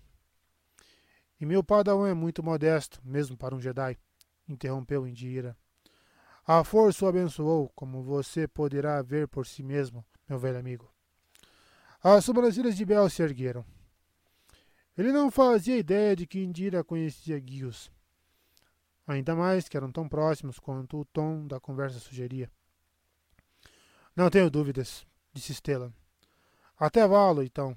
E 1.39 1.45
meu 1.45 1.63
padawan 1.63 2.09
é 2.09 2.13
muito 2.13 2.43
modesto, 2.43 2.99
mesmo 3.03 3.38
para 3.38 3.55
um 3.55 3.61
Jedi, 3.61 3.97
interrompeu 4.47 5.07
Indira. 5.07 5.55
A 6.45 6.63
força 6.63 7.05
o 7.05 7.07
abençoou, 7.07 7.71
como 7.75 8.01
você 8.01 8.47
poderá 8.47 8.99
ver 9.03 9.27
por 9.27 9.45
si 9.45 9.61
mesmo, 9.61 10.03
meu 10.27 10.39
velho 10.39 10.59
amigo. 10.59 10.91
As 12.03 12.25
sobrancelhas 12.25 12.75
de 12.75 12.84
Bel 12.84 13.07
se 13.09 13.21
ergueram. 13.21 13.63
Ele 14.97 15.11
não 15.11 15.31
fazia 15.31 15.77
ideia 15.77 16.15
de 16.15 16.27
que 16.27 16.43
Indira 16.43 16.83
conhecia 16.83 17.39
Guios. 17.39 17.91
Ainda 19.07 19.35
mais 19.35 19.67
que 19.67 19.77
eram 19.77 19.91
tão 19.91 20.07
próximos 20.07 20.59
quanto 20.59 20.99
o 20.99 21.05
tom 21.05 21.47
da 21.47 21.59
conversa 21.59 21.99
sugeria. 21.99 22.51
Não 24.15 24.29
tenho 24.29 24.49
dúvidas, 24.49 25.05
disse 25.33 25.53
Stella. 25.53 25.93
Até 26.77 27.07
valo, 27.07 27.43
então. 27.43 27.75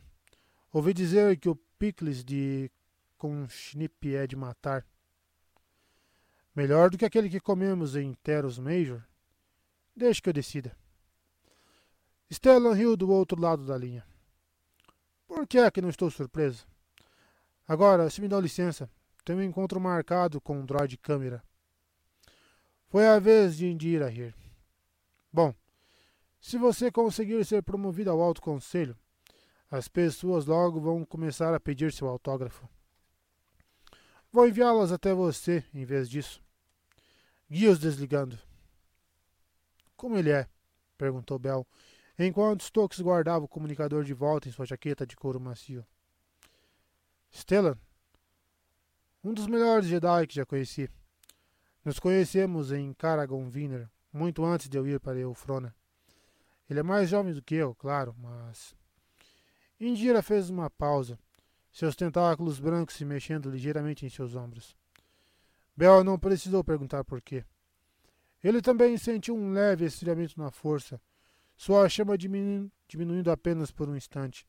Ouvi 0.73 0.93
dizer 0.93 1.39
que 1.39 1.49
o 1.49 1.57
picles 1.79 2.25
de 2.25 2.71
Conshnip 3.17 4.15
é 4.15 4.27
de 4.27 4.35
matar. 4.35 4.85
Melhor 6.55 6.91
do 6.91 6.99
que 6.99 7.05
aquele 7.05 7.31
que 7.31 7.41
comemos 7.41 7.97
em 7.97 8.13
Teros 8.15 8.59
Major? 8.59 9.03
Deixe 9.97 10.21
que 10.21 10.29
eu 10.29 10.33
decida. 10.33 10.77
Stellan 12.33 12.75
riu 12.75 12.97
do 12.97 13.11
outro 13.11 13.41
lado 13.41 13.65
da 13.65 13.77
linha. 13.77 14.05
Por 15.27 15.47
que 15.47 15.59
é 15.59 15.71
que 15.71 15.81
não 15.81 15.89
estou 15.89 16.11
surpreso? 16.11 16.67
Agora, 17.67 18.11
se 18.11 18.21
me 18.21 18.29
dá 18.29 18.39
licença, 18.39 18.91
tenho 19.25 19.39
um 19.39 19.43
encontro 19.43 19.81
marcado 19.81 20.41
com 20.41 20.59
um 20.59 20.67
droid 20.67 20.99
câmera. 20.99 21.43
Foi 22.89 23.07
a 23.07 23.19
vez 23.19 23.57
de 23.57 23.67
Indira 23.67 24.09
rir. 24.09 24.35
Bom, 25.33 25.55
se 26.41 26.59
você 26.59 26.93
conseguir 26.93 27.45
ser 27.45 27.63
promovido 27.63 28.11
ao 28.11 28.21
alto 28.21 28.43
conselho, 28.43 28.97
as 29.71 29.89
pessoas 29.89 30.45
logo 30.45 30.79
vão 30.79 31.05
começar 31.05 31.55
a 31.55 31.59
pedir 31.59 31.93
seu 31.93 32.07
autógrafo. 32.07 32.69
Vou 34.31 34.47
enviá-las 34.47 34.93
até 34.93 35.15
você 35.15 35.65
em 35.73 35.85
vez 35.85 36.09
disso. 36.09 36.43
Guia-os 37.51 37.79
desligando. 37.79 38.39
Como 39.97 40.19
ele 40.19 40.31
é? 40.31 40.47
perguntou 40.99 41.39
Bell, 41.39 41.67
enquanto 42.19 42.63
Stokes 42.63 43.01
guardava 43.01 43.47
o 43.47 43.49
comunicador 43.49 44.05
de 44.05 44.13
volta 44.13 44.49
em 44.49 44.53
sua 44.53 44.67
jaqueta 44.67 45.07
de 45.07 45.17
couro 45.17 45.41
macio. 45.41 45.85
Stellan, 47.35 47.77
um 49.25 49.35
dos 49.35 49.49
melhores 49.49 49.89
Jedi 49.89 50.27
que 50.29 50.37
já 50.37 50.47
conheci. 50.47 50.89
Nos 51.85 51.99
conhecemos 51.99 52.71
em 52.71 52.95
Karagon 52.95 53.49
Viner, 53.49 53.91
muito 54.13 54.45
antes 54.45 54.69
de 54.69 54.79
eu 54.79 54.87
ir 54.87 55.01
para 55.01 55.19
Eufrona. 55.19 55.75
Ele 56.71 56.79
é 56.79 56.83
mais 56.83 57.09
jovem 57.11 57.35
do 57.35 57.43
que 57.43 57.57
eu, 57.57 57.75
claro, 57.75 58.15
mas. 58.19 58.75
Indira 59.81 60.23
fez 60.23 60.49
uma 60.49 60.71
pausa, 60.71 61.19
seus 61.73 61.97
tentáculos 61.97 62.61
brancos 62.61 62.95
se 62.95 63.05
mexendo 63.05 63.51
ligeiramente 63.51 64.07
em 64.07 64.09
seus 64.09 64.37
ombros. 64.37 64.77
Bel 65.77 66.05
não 66.05 66.19
precisou 66.19 66.63
perguntar 66.63 67.03
por 67.03 67.21
quê. 67.21 67.45
Ele 68.43 68.63
também 68.63 68.97
sentiu 68.97 69.35
um 69.35 69.53
leve 69.53 69.85
esfriamento 69.85 70.39
na 70.39 70.53
força, 70.53 71.01
sua 71.57 71.89
chama 71.89 72.17
diminu 72.17 72.71
diminuindo 72.87 73.31
apenas 73.31 73.73
por 73.73 73.89
um 73.89 73.97
instante, 73.97 74.47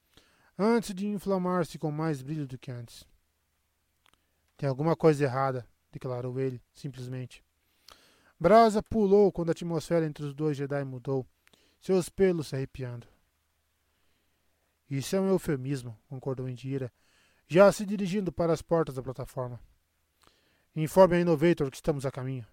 antes 0.58 0.94
de 0.94 1.08
inflamar-se 1.08 1.78
com 1.78 1.92
mais 1.92 2.22
brilho 2.22 2.48
do 2.48 2.58
que 2.58 2.72
antes. 2.72 3.06
Tem 4.58 4.70
alguma 4.70 4.96
coisa 4.96 5.24
errada, 5.24 5.68
declarou 5.92 6.40
ele, 6.40 6.62
simplesmente. 6.74 7.44
Brasa 8.40 8.82
pulou 8.82 9.32
quando 9.32 9.50
a 9.50 9.52
atmosfera 9.52 10.06
entre 10.06 10.26
os 10.26 10.34
dois 10.34 10.58
Jedi 10.58 10.84
mudou, 10.84 11.26
seus 11.80 12.10
pelos 12.10 12.48
se 12.48 12.56
arrepiando. 12.56 13.08
Isso 14.90 15.16
é 15.16 15.20
um 15.20 15.30
eufemismo, 15.30 15.98
concordou 16.08 16.48
Indira, 16.48 16.92
já 17.48 17.72
se 17.72 17.86
dirigindo 17.86 18.32
para 18.32 18.54
as 18.54 18.62
portas 18.62 18.96
da 18.96 19.04
plataforma. 19.04 19.60
Informe 20.76 21.16
a 21.16 21.22
Innovator 21.22 21.70
que 21.70 21.78
estamos 21.78 22.06
a 22.06 22.12
caminho. 22.12 22.46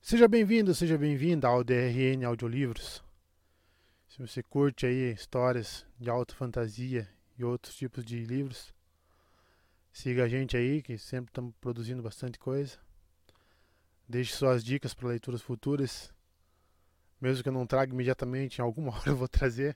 Seja 0.00 0.26
bem-vindo, 0.26 0.74
seja 0.74 0.98
bem-vinda 0.98 1.46
ao 1.46 1.62
DRN 1.62 2.24
Audiolivros. 2.24 3.02
Se 4.12 4.18
você 4.18 4.42
curte 4.42 4.84
aí 4.84 5.10
histórias 5.10 5.86
de 5.98 6.10
alta 6.10 6.34
fantasia 6.34 7.08
e 7.38 7.42
outros 7.42 7.74
tipos 7.74 8.04
de 8.04 8.22
livros, 8.22 8.74
siga 9.90 10.24
a 10.24 10.28
gente 10.28 10.54
aí, 10.54 10.82
que 10.82 10.98
sempre 10.98 11.30
estamos 11.30 11.54
produzindo 11.58 12.02
bastante 12.02 12.38
coisa. 12.38 12.78
Deixe 14.06 14.34
suas 14.34 14.62
dicas 14.62 14.92
para 14.92 15.08
leituras 15.08 15.40
futuras. 15.40 16.12
Mesmo 17.18 17.42
que 17.42 17.48
eu 17.48 17.54
não 17.54 17.66
traga 17.66 17.90
imediatamente, 17.90 18.58
em 18.58 18.60
alguma 18.60 18.92
hora 19.00 19.08
eu 19.08 19.16
vou 19.16 19.28
trazer. 19.28 19.74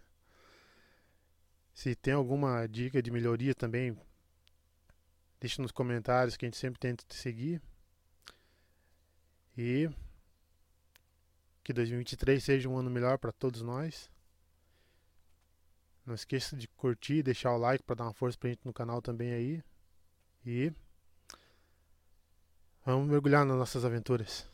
Se 1.73 1.95
tem 1.95 2.13
alguma 2.13 2.67
dica 2.67 3.03
de 3.03 3.11
melhoria 3.11 3.55
também, 3.55 3.99
Deixe 5.41 5.63
nos 5.63 5.73
comentários 5.73 6.37
que 6.37 6.45
a 6.45 6.49
gente 6.49 6.59
sempre 6.59 6.79
tenta 6.79 7.03
te 7.09 7.15
seguir. 7.15 7.63
E 9.57 9.89
que 11.65 11.73
2023 11.73 12.45
seja 12.45 12.69
um 12.69 12.77
ano 12.77 12.91
melhor 12.91 13.17
para 13.17 13.33
todos 13.33 13.63
nós. 13.63 14.15
Não 16.07 16.15
esqueça 16.15 16.57
de 16.57 16.69
curtir, 16.69 17.25
deixar 17.25 17.53
o 17.53 17.59
like 17.59 17.83
para 17.83 17.97
dar 17.97 18.05
uma 18.05 18.13
força 18.13 18.39
pra 18.39 18.49
gente 18.49 18.65
no 18.65 18.73
canal 18.73 19.03
também 19.03 19.33
aí. 19.33 19.65
E 20.45 20.73
vamos 22.85 23.09
mergulhar 23.09 23.45
nas 23.45 23.57
nossas 23.57 23.85
aventuras. 23.85 24.49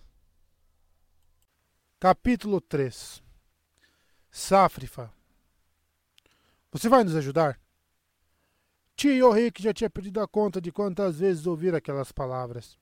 Capítulo 2.00 2.58
3 2.58 3.22
Safrifa 4.30 5.12
Você 6.72 6.88
vai 6.88 7.04
nos 7.04 7.14
ajudar? 7.14 7.60
Tio 8.96 9.30
Rick 9.30 9.62
já 9.62 9.74
tinha 9.74 9.90
perdido 9.90 10.20
a 10.20 10.26
conta 10.26 10.58
de 10.58 10.72
quantas 10.72 11.18
vezes 11.18 11.46
ouvir 11.46 11.74
aquelas 11.74 12.12
palavras, 12.12 12.78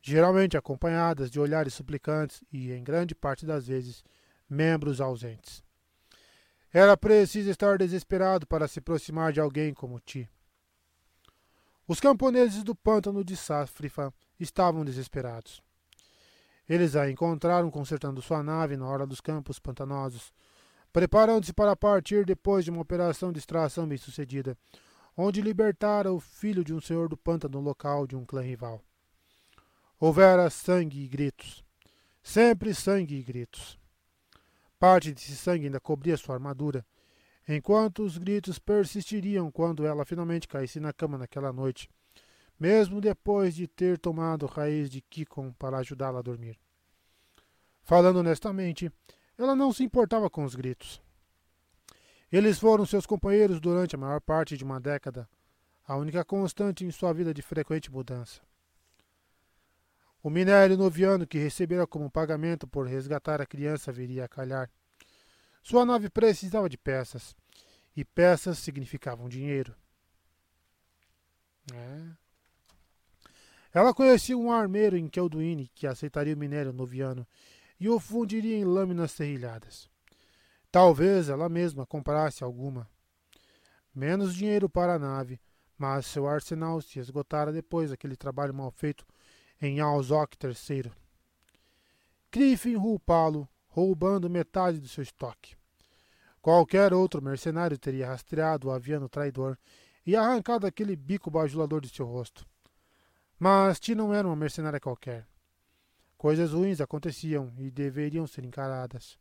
geralmente 0.00 0.56
acompanhadas 0.56 1.30
de 1.30 1.38
olhares 1.38 1.74
suplicantes 1.74 2.42
e, 2.50 2.72
em 2.72 2.82
grande 2.82 3.14
parte 3.14 3.44
das 3.44 3.66
vezes, 3.66 4.02
membros 4.48 4.98
ausentes. 4.98 5.62
Era 6.72 6.96
preciso 6.96 7.50
estar 7.50 7.76
desesperado 7.76 8.46
para 8.46 8.66
se 8.66 8.78
aproximar 8.78 9.32
de 9.32 9.40
alguém 9.40 9.74
como 9.74 10.00
Ti. 10.00 10.28
Os 11.86 12.00
camponeses 12.00 12.62
do 12.62 12.74
pântano 12.74 13.22
de 13.22 13.36
Safrifa 13.36 14.14
estavam 14.40 14.82
desesperados. 14.82 15.62
Eles 16.66 16.96
a 16.96 17.10
encontraram 17.10 17.70
consertando 17.70 18.22
sua 18.22 18.42
nave 18.42 18.76
na 18.76 18.86
hora 18.86 19.06
dos 19.06 19.20
campos 19.20 19.58
pantanosos, 19.58 20.32
preparando-se 20.90 21.52
para 21.52 21.76
partir 21.76 22.24
depois 22.24 22.64
de 22.64 22.70
uma 22.70 22.80
operação 22.80 23.32
de 23.32 23.38
extração 23.38 23.86
bem 23.86 23.98
sucedida, 23.98 24.56
onde 25.14 25.42
libertara 25.42 26.10
o 26.10 26.20
filho 26.20 26.64
de 26.64 26.72
um 26.72 26.80
senhor 26.80 27.08
do 27.08 27.16
pântano 27.16 27.60
local 27.60 28.06
de 28.06 28.16
um 28.16 28.24
clã 28.24 28.40
rival. 28.40 28.80
Houvera 30.00 30.48
sangue 30.48 31.04
e 31.04 31.08
gritos. 31.08 31.62
Sempre 32.22 32.74
sangue 32.74 33.16
e 33.16 33.22
gritos. 33.22 33.81
Parte 34.82 35.12
desse 35.12 35.36
sangue 35.36 35.66
ainda 35.66 35.78
cobria 35.78 36.16
sua 36.16 36.34
armadura, 36.34 36.84
enquanto 37.48 38.02
os 38.02 38.18
gritos 38.18 38.58
persistiriam 38.58 39.48
quando 39.48 39.86
ela 39.86 40.04
finalmente 40.04 40.48
caísse 40.48 40.80
na 40.80 40.92
cama 40.92 41.16
naquela 41.16 41.52
noite, 41.52 41.88
mesmo 42.58 43.00
depois 43.00 43.54
de 43.54 43.68
ter 43.68 43.96
tomado 43.96 44.44
raiz 44.44 44.90
de 44.90 45.00
Kikon 45.00 45.52
para 45.52 45.78
ajudá-la 45.78 46.18
a 46.18 46.22
dormir. 46.22 46.58
Falando 47.84 48.16
honestamente, 48.16 48.90
ela 49.38 49.54
não 49.54 49.72
se 49.72 49.84
importava 49.84 50.28
com 50.28 50.42
os 50.42 50.56
gritos. 50.56 51.00
Eles 52.32 52.58
foram 52.58 52.84
seus 52.84 53.06
companheiros 53.06 53.60
durante 53.60 53.94
a 53.94 53.98
maior 53.98 54.20
parte 54.20 54.56
de 54.56 54.64
uma 54.64 54.80
década, 54.80 55.28
a 55.86 55.94
única 55.94 56.24
constante 56.24 56.84
em 56.84 56.90
sua 56.90 57.12
vida 57.12 57.32
de 57.32 57.40
frequente 57.40 57.88
mudança. 57.88 58.42
O 60.22 60.30
minério 60.30 60.76
noviano 60.76 61.26
que 61.26 61.38
recebera 61.38 61.86
como 61.86 62.10
pagamento 62.10 62.66
por 62.66 62.86
resgatar 62.86 63.40
a 63.40 63.46
criança 63.46 63.90
viria 63.90 64.24
a 64.24 64.28
calhar. 64.28 64.70
Sua 65.62 65.84
nave 65.84 66.08
precisava 66.08 66.68
de 66.68 66.78
peças, 66.78 67.34
e 67.96 68.04
peças 68.04 68.58
significavam 68.58 69.28
dinheiro. 69.28 69.74
É. 71.72 72.22
Ela 73.74 73.94
conhecia 73.94 74.36
um 74.36 74.52
armeiro 74.52 74.96
em 74.96 75.08
Kelduine 75.08 75.70
que 75.74 75.86
aceitaria 75.86 76.34
o 76.34 76.38
minério 76.38 76.72
noviano 76.72 77.26
e 77.80 77.88
o 77.88 77.98
fundiria 77.98 78.56
em 78.56 78.64
lâminas 78.64 79.12
serrilhadas. 79.12 79.90
Talvez 80.70 81.28
ela 81.28 81.48
mesma 81.48 81.84
comprasse 81.84 82.44
alguma. 82.44 82.88
Menos 83.94 84.34
dinheiro 84.34 84.68
para 84.68 84.94
a 84.94 84.98
nave, 84.98 85.40
mas 85.76 86.06
seu 86.06 86.28
arsenal 86.28 86.80
se 86.80 86.98
esgotara 86.98 87.52
depois 87.52 87.90
daquele 87.90 88.16
trabalho 88.16 88.54
mal 88.54 88.70
feito 88.70 89.04
em 89.62 89.78
Alzok 89.78 90.36
III. 90.42 90.90
Griffin 92.32 92.74
roupá-lo, 92.74 93.48
roubando 93.68 94.28
metade 94.28 94.80
do 94.80 94.88
seu 94.88 95.02
estoque. 95.02 95.54
Qualquer 96.40 96.92
outro 96.92 97.22
mercenário 97.22 97.78
teria 97.78 98.08
rastreado 98.08 98.66
o 98.66 98.70
aviano 98.72 99.08
traidor 99.08 99.56
e 100.04 100.16
arrancado 100.16 100.66
aquele 100.66 100.96
bico 100.96 101.30
bajulador 101.30 101.80
de 101.80 101.88
seu 101.88 102.06
rosto. 102.06 102.44
Mas 103.38 103.78
Ti 103.78 103.94
não 103.94 104.12
era 104.12 104.26
uma 104.26 104.34
mercenária 104.34 104.80
qualquer. 104.80 105.28
Coisas 106.18 106.52
ruins 106.52 106.80
aconteciam 106.80 107.52
e 107.56 107.70
deveriam 107.70 108.26
ser 108.26 108.44
encaradas. 108.44 109.16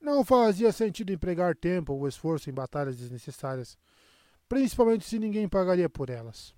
Não 0.00 0.24
fazia 0.24 0.72
sentido 0.72 1.12
empregar 1.12 1.54
tempo 1.54 1.92
ou 1.92 2.08
esforço 2.08 2.50
em 2.50 2.52
batalhas 2.52 2.96
desnecessárias, 2.96 3.78
principalmente 4.48 5.04
se 5.04 5.20
ninguém 5.20 5.48
pagaria 5.48 5.88
por 5.88 6.10
elas. 6.10 6.52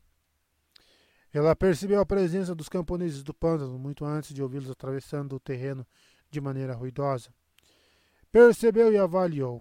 Ela 1.34 1.56
percebeu 1.56 2.00
a 2.00 2.06
presença 2.06 2.54
dos 2.54 2.68
camponeses 2.68 3.24
do 3.24 3.34
pântano 3.34 3.76
muito 3.76 4.04
antes 4.04 4.32
de 4.32 4.40
ouvi-los 4.40 4.70
atravessando 4.70 5.34
o 5.34 5.40
terreno 5.40 5.84
de 6.30 6.40
maneira 6.40 6.76
ruidosa. 6.76 7.34
Percebeu 8.30 8.92
e 8.92 8.96
avaliou. 8.96 9.60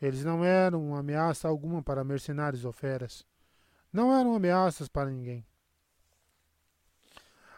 Eles 0.00 0.22
não 0.22 0.44
eram 0.44 0.88
uma 0.88 0.98
ameaça 0.98 1.48
alguma 1.48 1.82
para 1.82 2.04
mercenários 2.04 2.66
ou 2.66 2.72
feras. 2.72 3.24
Não 3.90 4.14
eram 4.14 4.34
ameaças 4.34 4.86
para 4.86 5.08
ninguém. 5.08 5.46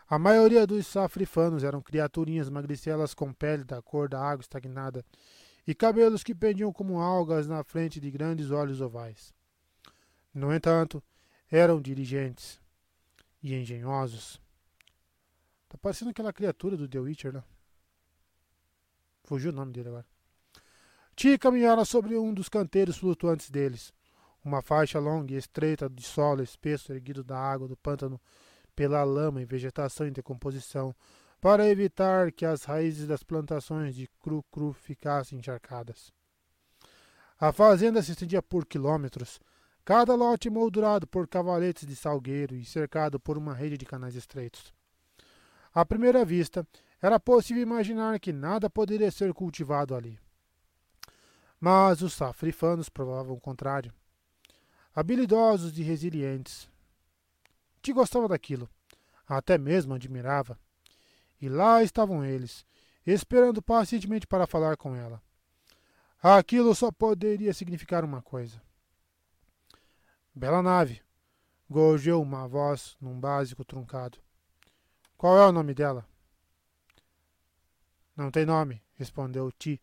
A 0.09 0.20
maioria 0.20 0.64
dos 0.64 0.87
safrifanos 0.87 1.64
eram 1.64 1.83
criaturinhas 1.83 2.49
magricelas 2.49 3.12
com 3.12 3.33
pele 3.33 3.64
da 3.64 3.83
cor 3.83 4.09
da 4.09 4.20
água 4.20 4.43
estagnada 4.43 5.05
e 5.66 5.74
cabelos 5.74 6.22
que 6.22 6.33
pendiam 6.33 6.72
como 6.72 7.01
algas 7.01 7.49
na 7.49 7.64
frente 7.64 7.99
de 7.99 8.09
grandes 8.09 8.53
olhos 8.53 8.81
ovais. 8.81 9.35
No 10.33 10.55
entanto, 10.55 11.03
eram 11.51 11.83
dirigentes 11.83 12.64
e 13.47 13.61
engenhosos. 13.61 14.41
Tá 15.69 15.79
parecendo 15.79 16.11
aquela 16.11 16.33
criatura 16.33 16.77
do 16.77 16.89
The 16.89 16.99
Witcher, 16.99 17.33
né? 17.33 17.45
Fugiu 19.25 19.51
o 19.51 19.55
nome 19.55 19.73
dele 19.73 19.89
agora. 19.89 20.07
Ti 21.15 21.39
caminhara 21.39 21.85
sobre 21.85 22.17
um 22.17 22.35
dos 22.35 22.49
canteiros 22.49 22.99
flutuantes 22.99 23.51
deles. 23.51 23.93
Uma 24.45 24.63
faixa 24.63 24.99
longa 24.99 25.33
e 25.33 25.37
estreita 25.37 25.89
de 25.89 26.03
solo 26.03 26.43
espesso 26.43 26.93
erguido 26.93 27.25
da 27.25 27.39
água 27.39 27.67
do 27.67 27.77
pântano 27.77 28.21
pela 28.75 29.03
lama 29.03 29.41
e 29.41 29.45
vegetação 29.45 30.07
em 30.07 30.13
decomposição, 30.13 30.95
para 31.41 31.69
evitar 31.69 32.31
que 32.31 32.45
as 32.45 32.65
raízes 32.65 33.07
das 33.07 33.23
plantações 33.23 33.95
de 33.95 34.07
cru-cru 34.21 34.73
ficassem 34.73 35.39
encharcadas. 35.39 36.13
A 37.39 37.53
fazenda 37.53 38.03
se 38.03 38.13
estendia 38.13 38.43
por 38.43 38.67
quilômetros, 38.67 39.41
cada 39.87 40.16
lote 40.16 40.51
moldurado 40.51 41.07
por 41.07 41.28
cavaletes 41.28 41.87
de 41.87 41.95
salgueiro 41.95 42.57
e 42.57 42.64
cercado 42.64 43.20
por 43.20 43.39
uma 43.39 43.55
rede 43.55 43.78
de 43.78 43.87
canais 43.87 44.16
estreitos. 44.16 44.74
À 45.72 45.87
primeira 45.87 46.24
vista, 46.24 46.66
era 47.01 47.20
possível 47.20 47.62
imaginar 47.62 48.18
que 48.18 48.32
nada 48.32 48.68
poderia 48.68 49.12
ser 49.12 49.32
cultivado 49.32 49.95
ali. 49.95 50.18
Mas 51.61 52.03
os 52.03 52.14
safrifanos 52.14 52.89
provavam 52.89 53.37
o 53.37 53.41
contrário. 53.41 53.95
Habilidosos 54.93 55.78
e 55.78 55.84
resilientes. 55.84 56.68
Te 57.80 57.93
gostava 57.93 58.26
daquilo, 58.26 58.68
até 59.24 59.57
mesmo 59.57 59.95
admirava. 59.95 60.59
E 61.41 61.49
lá 61.49 61.80
estavam 61.80 62.24
eles, 62.24 62.66
esperando 63.07 63.62
pacientemente 63.62 64.26
para 64.26 64.49
falar 64.49 64.76
com 64.76 64.97
ela. 64.97 65.22
Aquilo 66.20 66.74
só 66.74 66.91
poderia 66.91 67.55
significar 67.55 68.05
uma 68.05 68.20
coisa. 68.20 68.66
Bela 70.39 70.62
nave, 70.62 71.01
gorjeu 71.66 72.20
uma 72.20 72.47
voz 72.47 72.95
num 73.01 73.18
básico 73.18 73.64
truncado. 73.64 74.18
Qual 75.16 75.39
é 75.39 75.47
o 75.47 75.51
nome 75.51 75.72
dela? 75.72 76.07
Não 78.14 78.30
tem 78.30 78.45
nome, 78.45 78.82
respondeu 78.97 79.51
Ti, 79.51 79.80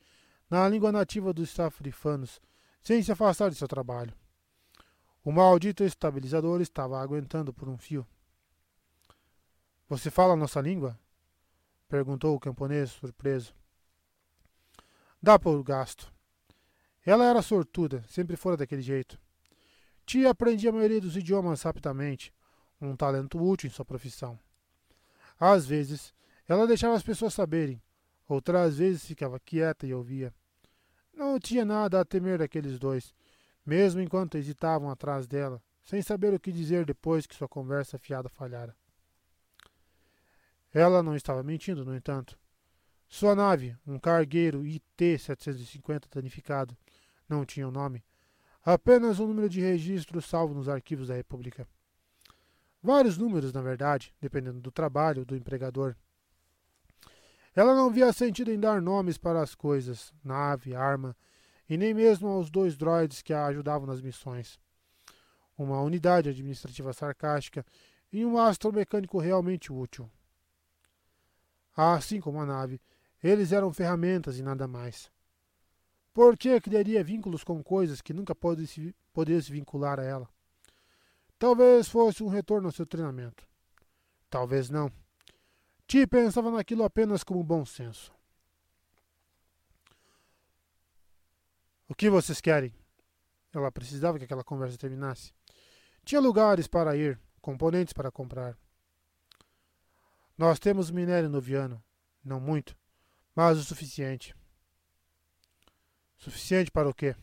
na 0.47 0.69
língua 0.69 0.91
nativa 0.91 1.33
dos 1.33 1.49
safrifanos, 1.49 2.39
sem 2.83 3.01
se 3.01 3.11
afastar 3.11 3.49
de 3.49 3.55
seu 3.55 3.67
trabalho. 3.67 4.13
O 5.23 5.31
maldito 5.31 5.83
estabilizador 5.83 6.61
estava 6.61 7.01
aguentando 7.01 7.51
por 7.51 7.67
um 7.67 7.75
fio. 7.75 8.05
Você 9.89 10.11
fala 10.11 10.33
a 10.33 10.37
nossa 10.37 10.61
língua? 10.61 10.99
perguntou 11.89 12.35
o 12.35 12.39
camponês, 12.39 12.91
surpreso. 12.91 13.55
Dá 15.19 15.39
por 15.39 15.63
gasto. 15.63 16.13
Ela 17.03 17.25
era 17.25 17.41
sortuda, 17.41 18.05
sempre 18.07 18.37
fora 18.37 18.55
daquele 18.55 18.83
jeito. 18.83 19.22
Tia 20.05 20.29
aprendia 20.29 20.69
a 20.69 20.73
maioria 20.73 21.01
dos 21.01 21.17
idiomas 21.17 21.61
rapidamente, 21.61 22.33
um 22.79 22.95
talento 22.95 23.41
útil 23.41 23.67
em 23.67 23.73
sua 23.73 23.85
profissão. 23.85 24.39
Às 25.39 25.65
vezes, 25.65 26.13
ela 26.47 26.67
deixava 26.67 26.95
as 26.95 27.03
pessoas 27.03 27.33
saberem, 27.33 27.81
Outras 28.27 28.77
vezes 28.77 29.05
ficava 29.05 29.39
quieta 29.39 29.85
e 29.85 29.93
ouvia. 29.93 30.33
Não 31.13 31.39
tinha 31.39 31.65
nada 31.65 31.99
a 31.99 32.05
temer 32.05 32.39
daqueles 32.39 32.79
dois, 32.79 33.13
mesmo 33.65 34.01
enquanto 34.01 34.37
hesitavam 34.37 34.89
atrás 34.89 35.27
dela, 35.27 35.61
sem 35.83 36.01
saber 36.01 36.33
o 36.33 36.39
que 36.39 36.51
dizer 36.51 36.85
depois 36.85 37.27
que 37.27 37.35
sua 37.35 37.47
conversa 37.47 37.99
fiada 37.99 38.29
falhara. 38.29 38.75
Ela 40.73 41.03
não 41.03 41.15
estava 41.15 41.43
mentindo, 41.43 41.85
no 41.85 41.95
entanto. 41.95 42.39
Sua 43.07 43.35
nave, 43.35 43.77
um 43.85 43.99
cargueiro 43.99 44.65
IT-750 44.65 46.05
danificado, 46.11 46.75
não 47.29 47.45
tinha 47.45 47.67
um 47.67 47.71
nome, 47.71 48.03
apenas 48.63 49.19
um 49.19 49.27
número 49.27 49.49
de 49.49 49.59
registro 49.59 50.21
salvo 50.21 50.53
nos 50.53 50.69
arquivos 50.69 51.07
da 51.07 51.15
República. 51.15 51.67
Vários 52.81 53.17
números, 53.17 53.53
na 53.53 53.61
verdade, 53.61 54.13
dependendo 54.19 54.59
do 54.59 54.71
trabalho 54.71 55.25
do 55.25 55.35
empregador. 55.35 55.95
Ela 57.55 57.75
não 57.75 57.91
via 57.91 58.11
sentido 58.11 58.51
em 58.51 58.59
dar 58.59 58.81
nomes 58.81 59.17
para 59.17 59.41
as 59.41 59.53
coisas, 59.53 60.11
nave, 60.23 60.75
arma, 60.75 61.15
e 61.69 61.77
nem 61.77 61.93
mesmo 61.93 62.27
aos 62.27 62.49
dois 62.49 62.75
droids 62.75 63.21
que 63.21 63.33
a 63.33 63.45
ajudavam 63.45 63.87
nas 63.87 64.01
missões. 64.01 64.59
Uma 65.57 65.81
unidade 65.81 66.29
administrativa 66.29 66.91
sarcástica 66.93 67.65
e 68.11 68.25
um 68.25 68.37
astromecânico 68.37 69.19
realmente 69.19 69.71
útil. 69.71 70.09
Assim 71.75 72.19
como 72.19 72.41
a 72.41 72.45
nave, 72.45 72.81
eles 73.23 73.51
eram 73.51 73.71
ferramentas 73.71 74.37
e 74.37 74.43
nada 74.43 74.67
mais. 74.67 75.11
Por 76.13 76.37
que 76.37 76.61
criaria 76.61 77.03
vínculos 77.03 77.43
com 77.43 77.63
coisas 77.63 78.01
que 78.01 78.13
nunca 78.13 78.35
se, 78.67 78.95
poderia 79.11 79.41
se 79.41 79.51
vincular 79.51 79.99
a 79.99 80.03
ela? 80.03 80.29
Talvez 81.39 81.89
fosse 81.89 82.23
um 82.23 82.27
retorno 82.27 82.67
ao 82.67 82.71
seu 82.71 82.85
treinamento. 82.85 83.47
Talvez 84.29 84.69
não. 84.69 84.91
Ti 85.87 86.05
pensava 86.05 86.51
naquilo 86.51 86.83
apenas 86.83 87.23
como 87.23 87.43
bom 87.43 87.65
senso. 87.65 88.13
O 91.89 91.95
que 91.95 92.09
vocês 92.09 92.39
querem? 92.39 92.73
Ela 93.51 93.71
precisava 93.71 94.17
que 94.17 94.25
aquela 94.25 94.43
conversa 94.43 94.77
terminasse. 94.77 95.33
Tinha 96.05 96.21
lugares 96.21 96.67
para 96.67 96.95
ir, 96.95 97.19
componentes 97.41 97.93
para 97.93 98.11
comprar. 98.11 98.57
Nós 100.37 100.59
temos 100.59 100.89
minério 100.89 101.29
noviano. 101.29 101.83
Não 102.23 102.39
muito, 102.39 102.75
mas 103.35 103.57
o 103.57 103.63
suficiente. 103.63 104.35
Suficiente 106.23 106.71
para 106.71 106.87
o 106.87 106.93
quê? 106.93 107.17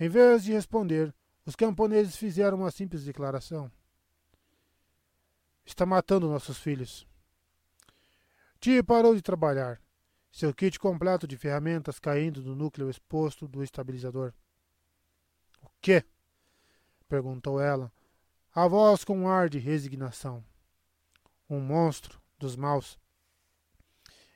Em 0.00 0.08
vez 0.08 0.42
de 0.42 0.52
responder, 0.52 1.14
os 1.46 1.54
camponeses 1.54 2.16
fizeram 2.16 2.58
uma 2.58 2.70
simples 2.72 3.04
declaração. 3.04 3.70
Está 5.64 5.86
matando 5.86 6.28
nossos 6.28 6.58
filhos. 6.58 7.06
Tia 8.58 8.82
parou 8.82 9.14
de 9.14 9.22
trabalhar, 9.22 9.80
seu 10.32 10.52
kit 10.52 10.80
completo 10.80 11.28
de 11.28 11.36
ferramentas 11.36 12.00
caindo 12.00 12.42
do 12.42 12.56
núcleo 12.56 12.90
exposto 12.90 13.46
do 13.46 13.62
estabilizador. 13.62 14.34
O 15.62 15.68
quê? 15.80 16.04
perguntou 17.08 17.60
ela, 17.60 17.92
a 18.52 18.66
voz 18.66 19.04
com 19.04 19.16
um 19.16 19.28
ar 19.28 19.48
de 19.48 19.60
resignação. 19.60 20.44
Um 21.48 21.60
monstro 21.60 22.20
dos 22.36 22.56
maus. 22.56 22.98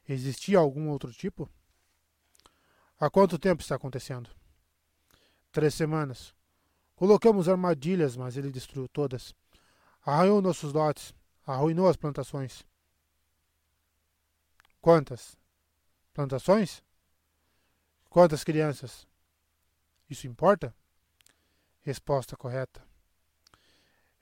Existia 0.09 0.59
algum 0.59 0.89
outro 0.89 1.13
tipo? 1.13 1.51
Há 3.01 3.09
quanto 3.09 3.39
tempo 3.39 3.63
está 3.63 3.77
acontecendo? 3.77 4.29
Três 5.53 5.73
semanas. 5.73 6.35
Colocamos 6.97 7.49
armadilhas, 7.49 8.17
mas 8.17 8.37
ele 8.37 8.51
destruiu 8.51 8.89
todas. 8.89 9.33
Arranhou 10.05 10.43
nossos 10.43 10.73
lotes, 10.73 11.15
arruinou 11.47 11.89
as 11.89 11.97
plantações. 11.97 12.65
Quantas? 14.81 15.37
Plantações? 16.13 16.83
Quantas 18.11 18.43
crianças? 18.43 19.07
Isso 20.11 20.27
importa? 20.27 20.75
Resposta 21.83 22.37
correta. 22.37 22.83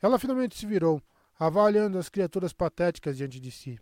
Ela 0.02 0.18
finalmente 0.18 0.54
se 0.54 0.66
virou, 0.66 1.02
avaliando 1.38 1.96
as 1.96 2.10
criaturas 2.10 2.52
patéticas 2.52 3.16
diante 3.16 3.40
de 3.40 3.50
si. 3.50 3.80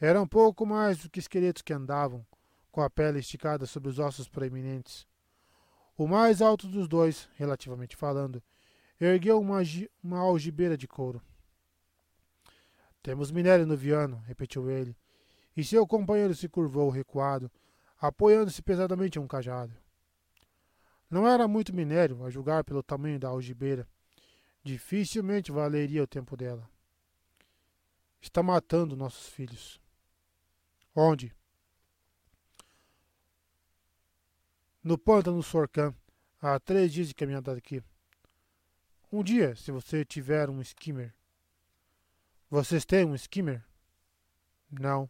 Eram 0.00 0.24
pouco 0.24 0.64
mais 0.64 0.98
do 0.98 1.10
que 1.10 1.18
esqueletos 1.18 1.62
que 1.62 1.72
andavam, 1.72 2.24
com 2.74 2.82
a 2.82 2.90
pele 2.90 3.20
esticada 3.20 3.66
sobre 3.66 3.88
os 3.88 4.00
ossos 4.00 4.28
proeminentes. 4.28 5.06
O 5.96 6.08
mais 6.08 6.42
alto 6.42 6.66
dos 6.66 6.88
dois, 6.88 7.28
relativamente 7.36 7.94
falando, 7.94 8.42
ergueu 9.00 9.40
uma, 9.40 9.60
uma 10.02 10.18
algibeira 10.18 10.76
de 10.76 10.88
couro. 10.88 11.22
Temos 13.00 13.30
minério 13.30 13.64
no 13.64 13.76
Viano, 13.76 14.16
repetiu 14.26 14.68
ele, 14.68 14.96
e 15.56 15.62
seu 15.62 15.86
companheiro 15.86 16.34
se 16.34 16.48
curvou 16.48 16.90
recuado, 16.90 17.48
apoiando-se 17.96 18.60
pesadamente 18.60 19.20
em 19.20 19.22
um 19.22 19.28
cajado. 19.28 19.72
Não 21.08 21.28
era 21.28 21.46
muito 21.46 21.72
minério, 21.72 22.24
a 22.24 22.30
julgar 22.30 22.64
pelo 22.64 22.82
tamanho 22.82 23.20
da 23.20 23.28
algibeira. 23.28 23.86
Dificilmente 24.64 25.52
valeria 25.52 26.02
o 26.02 26.08
tempo 26.08 26.36
dela. 26.36 26.68
Está 28.20 28.42
matando 28.42 28.96
nossos 28.96 29.28
filhos. 29.28 29.80
Onde? 30.92 31.32
No 34.84 34.98
pântano 34.98 35.42
Sorcan, 35.42 35.94
há 36.42 36.60
três 36.60 36.92
dias 36.92 37.08
de 37.08 37.14
caminhada 37.14 37.54
daqui. 37.54 37.82
Um 39.10 39.22
dia, 39.24 39.56
se 39.56 39.72
você 39.72 40.04
tiver 40.04 40.50
um 40.50 40.60
skimmer. 40.60 41.14
Vocês 42.50 42.84
têm 42.84 43.06
um 43.06 43.14
skimmer? 43.14 43.64
Não. 44.70 45.08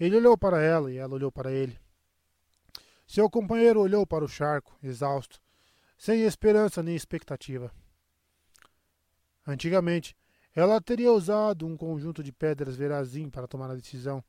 Ele 0.00 0.16
olhou 0.16 0.36
para 0.36 0.60
ela 0.60 0.90
e 0.90 0.96
ela 0.96 1.14
olhou 1.14 1.30
para 1.30 1.52
ele. 1.52 1.78
Seu 3.06 3.30
companheiro 3.30 3.80
olhou 3.80 4.04
para 4.04 4.24
o 4.24 4.28
charco, 4.28 4.76
exausto, 4.82 5.40
sem 5.96 6.22
esperança 6.22 6.82
nem 6.82 6.96
expectativa. 6.96 7.72
Antigamente, 9.46 10.16
ela 10.52 10.80
teria 10.80 11.12
usado 11.12 11.64
um 11.64 11.76
conjunto 11.76 12.24
de 12.24 12.32
pedras 12.32 12.74
verazim 12.74 13.30
para 13.30 13.46
tomar 13.46 13.70
a 13.70 13.76
decisão, 13.76 14.24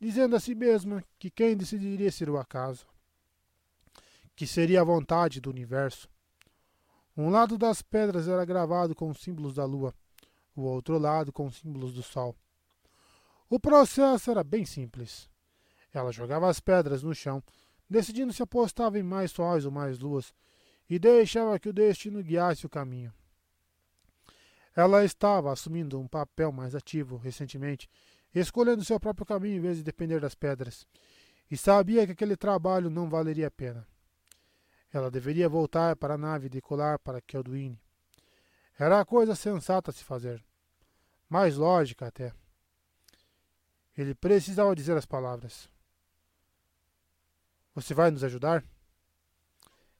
dizendo 0.00 0.34
a 0.34 0.40
si 0.40 0.56
mesma 0.56 1.04
que 1.20 1.30
quem 1.30 1.56
decidiria 1.56 2.10
ser 2.10 2.28
o 2.28 2.36
acaso, 2.36 2.84
que 4.38 4.46
seria 4.46 4.82
a 4.82 4.84
vontade 4.84 5.40
do 5.40 5.50
universo. 5.50 6.08
Um 7.16 7.28
lado 7.28 7.58
das 7.58 7.82
pedras 7.82 8.28
era 8.28 8.44
gravado 8.44 8.94
com 8.94 9.10
os 9.10 9.20
símbolos 9.20 9.52
da 9.52 9.64
lua, 9.64 9.92
o 10.54 10.62
outro 10.62 10.96
lado 10.96 11.32
com 11.32 11.46
os 11.46 11.56
símbolos 11.56 11.92
do 11.92 12.04
sol. 12.04 12.36
O 13.50 13.58
processo 13.58 14.30
era 14.30 14.44
bem 14.44 14.64
simples. 14.64 15.28
Ela 15.92 16.12
jogava 16.12 16.48
as 16.48 16.60
pedras 16.60 17.02
no 17.02 17.12
chão, 17.16 17.42
decidindo 17.90 18.32
se 18.32 18.40
apostava 18.40 18.96
em 18.96 19.02
mais 19.02 19.32
sóis 19.32 19.64
ou 19.64 19.72
mais 19.72 19.98
luas, 19.98 20.32
e 20.88 21.00
deixava 21.00 21.58
que 21.58 21.68
o 21.68 21.72
destino 21.72 22.22
guiasse 22.22 22.64
o 22.64 22.70
caminho. 22.70 23.12
Ela 24.76 25.04
estava 25.04 25.52
assumindo 25.52 25.98
um 25.98 26.06
papel 26.06 26.52
mais 26.52 26.76
ativo 26.76 27.16
recentemente, 27.16 27.90
escolhendo 28.32 28.84
seu 28.84 29.00
próprio 29.00 29.26
caminho 29.26 29.56
em 29.56 29.60
vez 29.60 29.78
de 29.78 29.82
depender 29.82 30.20
das 30.20 30.36
pedras, 30.36 30.86
e 31.50 31.56
sabia 31.56 32.06
que 32.06 32.12
aquele 32.12 32.36
trabalho 32.36 32.88
não 32.88 33.10
valeria 33.10 33.48
a 33.48 33.50
pena. 33.50 33.84
Ela 34.92 35.10
deveria 35.10 35.48
voltar 35.48 35.96
para 35.96 36.14
a 36.14 36.18
nave 36.18 36.46
e 36.46 36.50
decolar 36.50 36.98
para 36.98 37.20
Kelduine. 37.20 37.80
Era 38.78 39.00
a 39.00 39.04
coisa 39.04 39.34
sensata 39.34 39.90
a 39.90 39.94
se 39.94 40.04
fazer. 40.04 40.44
Mais 41.28 41.56
lógica 41.56 42.06
até. 42.06 42.32
Ele 43.96 44.14
precisava 44.14 44.74
dizer 44.76 44.96
as 44.96 45.04
palavras. 45.04 45.68
Você 47.74 47.92
vai 47.92 48.10
nos 48.10 48.22
ajudar? 48.22 48.64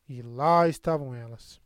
E 0.08 0.22
lá 0.22 0.68
estavam 0.68 1.14
elas. 1.14 1.60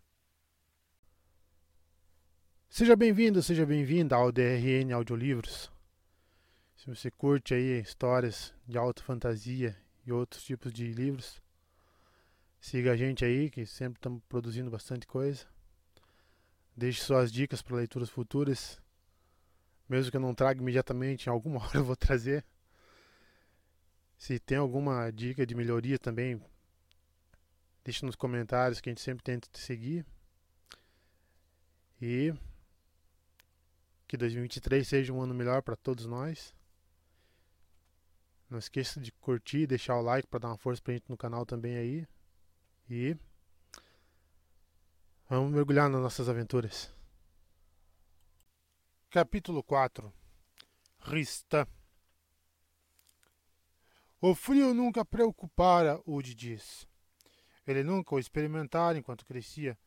Seja 2.70 2.96
bem-vindo, 2.96 3.42
seja 3.42 3.66
bem-vinda 3.66 4.16
ao 4.16 4.32
DRN 4.32 4.92
Audiolivros. 4.94 5.70
Se 6.74 6.86
você 6.86 7.10
curte 7.10 7.52
aí 7.52 7.80
histórias 7.80 8.54
de 8.66 8.78
alta 8.78 9.02
fantasia 9.02 9.76
e 10.06 10.10
outros 10.10 10.42
tipos 10.42 10.72
de 10.72 10.90
livros, 10.90 11.41
siga 12.62 12.92
a 12.92 12.96
gente 12.96 13.26
aí, 13.26 13.50
que 13.50 13.66
sempre 13.66 13.98
estamos 13.98 14.22
produzindo 14.26 14.70
bastante 14.70 15.06
coisa. 15.06 15.44
Deixe 16.74 17.02
suas 17.02 17.30
dicas 17.30 17.60
para 17.60 17.76
leituras 17.76 18.08
futuras 18.08 18.80
mesmo 19.92 20.10
que 20.10 20.16
eu 20.16 20.20
não 20.22 20.34
traga 20.34 20.58
imediatamente, 20.58 21.26
em 21.26 21.30
alguma 21.30 21.60
hora 21.62 21.76
eu 21.76 21.84
vou 21.84 21.94
trazer. 21.94 22.44
Se 24.16 24.38
tem 24.38 24.56
alguma 24.56 25.10
dica 25.10 25.44
de 25.44 25.54
melhoria 25.54 25.98
também, 25.98 26.40
deixe 27.84 28.06
nos 28.06 28.16
comentários 28.16 28.80
que 28.80 28.88
a 28.88 28.92
gente 28.92 29.02
sempre 29.02 29.22
tenta 29.22 29.48
te 29.50 29.58
seguir. 29.58 30.06
E 32.00 32.32
que 34.08 34.16
2023 34.16 34.86
seja 34.86 35.12
um 35.12 35.20
ano 35.20 35.34
melhor 35.34 35.60
para 35.60 35.76
todos 35.76 36.06
nós. 36.06 36.54
Não 38.48 38.58
esqueça 38.58 38.98
de 38.98 39.12
curtir, 39.12 39.66
deixar 39.66 39.96
o 39.96 40.02
like 40.02 40.26
para 40.26 40.40
dar 40.40 40.48
uma 40.48 40.58
força 40.58 40.80
pra 40.80 40.94
gente 40.94 41.08
no 41.08 41.18
canal 41.18 41.44
também 41.44 41.76
aí. 41.76 42.06
E 42.89 43.16
vamos 45.28 45.53
mergulhar 45.53 45.89
nas 45.89 46.01
nossas 46.01 46.28
aventuras. 46.28 46.93
Capítulo 49.09 49.62
4 49.62 50.12
Rista 51.01 51.68
O 54.20 54.35
frio 54.35 54.72
nunca 54.72 55.05
preocupara 55.05 56.01
o 56.07 56.20
Didis. 56.22 56.87
Ele 57.66 57.83
nunca 57.83 58.14
o 58.14 58.18
experimentara 58.18 58.99
enquanto 58.99 59.26
crescia, 59.26 59.78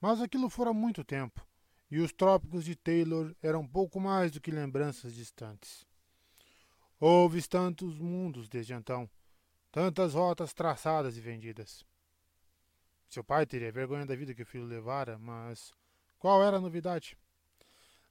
mas 0.00 0.20
aquilo 0.20 0.48
fora 0.48 0.72
muito 0.72 1.04
tempo, 1.04 1.46
e 1.90 2.00
os 2.00 2.12
trópicos 2.12 2.64
de 2.64 2.74
Taylor 2.74 3.34
eram 3.42 3.66
pouco 3.66 4.00
mais 4.00 4.32
do 4.32 4.40
que 4.40 4.50
lembranças 4.50 5.14
distantes. 5.14 5.86
Houve 6.98 7.46
tantos 7.46 7.98
mundos 7.98 8.48
desde 8.48 8.74
então, 8.74 9.08
tantas 9.70 10.14
rotas 10.14 10.52
traçadas 10.52 11.16
e 11.16 11.20
vendidas. 11.20 11.84
Seu 13.10 13.24
pai 13.24 13.44
teria 13.44 13.72
vergonha 13.72 14.06
da 14.06 14.14
vida 14.14 14.32
que 14.32 14.42
o 14.42 14.46
filho 14.46 14.64
levara, 14.64 15.18
mas 15.18 15.74
qual 16.16 16.44
era 16.44 16.58
a 16.58 16.60
novidade? 16.60 17.18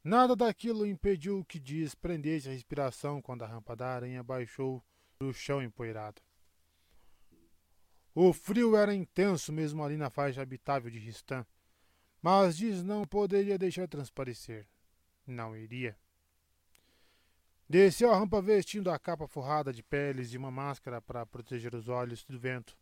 Nada 0.03 0.35
daquilo 0.35 0.85
impediu 0.85 1.45
que 1.45 1.57
Dias 1.57 1.95
prendesse 1.95 2.49
a 2.49 2.51
respiração 2.51 3.21
quando 3.21 3.43
a 3.43 3.47
rampa 3.47 3.77
da 3.77 3.87
aranha 3.87 4.21
baixou 4.21 4.83
do 5.17 5.33
chão 5.33 5.63
empoeirado. 5.63 6.21
O 8.13 8.33
frio 8.33 8.75
era 8.75 8.93
intenso 8.93 9.53
mesmo 9.53 9.85
ali 9.85 9.95
na 9.95 10.09
faixa 10.09 10.41
habitável 10.41 10.91
de 10.91 10.99
Ristan, 10.99 11.45
mas 12.21 12.57
Dias 12.57 12.83
não 12.83 13.05
poderia 13.05 13.57
deixar 13.57 13.87
transparecer. 13.87 14.67
Não 15.25 15.55
iria. 15.55 15.97
Desceu 17.69 18.11
a 18.11 18.17
rampa 18.17 18.41
vestindo 18.41 18.89
a 18.89 18.99
capa 18.99 19.27
forrada 19.27 19.71
de 19.71 19.83
peles 19.83 20.33
e 20.33 20.37
uma 20.37 20.51
máscara 20.51 21.01
para 21.01 21.25
proteger 21.25 21.75
os 21.75 21.87
olhos 21.87 22.25
do 22.25 22.39
vento. 22.39 22.75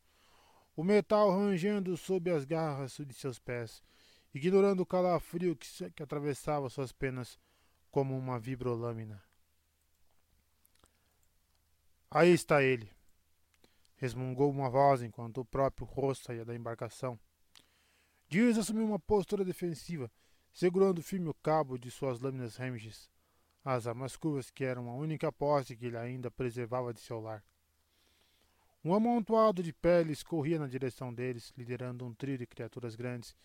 O 0.78 0.84
metal 0.84 1.32
rangendo 1.32 1.98
sob 1.98 2.32
as 2.32 2.46
garras 2.46 2.96
de 2.98 3.14
seus 3.14 3.38
pés 3.38 3.84
ignorando 4.34 4.82
o 4.82 4.86
calafrio 4.86 5.56
que, 5.56 5.92
que 5.92 6.04
atravessava 6.04 6.70
suas 6.70 6.92
penas 6.92 7.40
como 7.90 8.18
uma 8.18 8.40
vibrolâmina. 8.40 9.24
Aí 12.10 12.30
está 12.30 12.64
ele, 12.64 12.90
resmungou 13.96 14.50
uma 14.50 14.70
voz 14.70 15.02
enquanto 15.02 15.42
o 15.42 15.46
próprio 15.46 15.86
rosto 15.86 16.26
saía 16.26 16.46
da 16.46 16.56
embarcação. 16.56 17.20
Dias 18.30 18.58
assumiu 18.58 18.86
uma 18.86 19.00
postura 19.00 19.44
defensiva, 19.44 20.12
segurando 20.54 21.02
firme 21.02 21.28
o 21.28 21.34
cabo 21.34 21.78
de 21.78 21.90
suas 21.90 22.20
lâminas 22.20 22.56
remiges, 22.56 23.10
as 23.66 23.88
armas 23.88 24.16
curvas 24.16 24.50
que 24.52 24.64
eram 24.64 24.90
a 24.90 24.96
única 24.96 25.32
posse 25.32 25.76
que 25.76 25.88
ele 25.88 25.98
ainda 25.98 26.30
preservava 26.30 26.94
de 26.94 27.02
seu 27.02 27.20
lar. 27.20 27.44
Um 28.84 28.94
amontoado 28.94 29.64
de 29.64 29.74
peles 29.74 30.24
corria 30.24 30.60
na 30.60 30.68
direção 30.68 31.14
deles, 31.14 31.52
liderando 31.58 32.06
um 32.06 32.14
trio 32.14 32.38
de 32.38 32.46
criaturas 32.46 32.96
grandes 32.96 33.36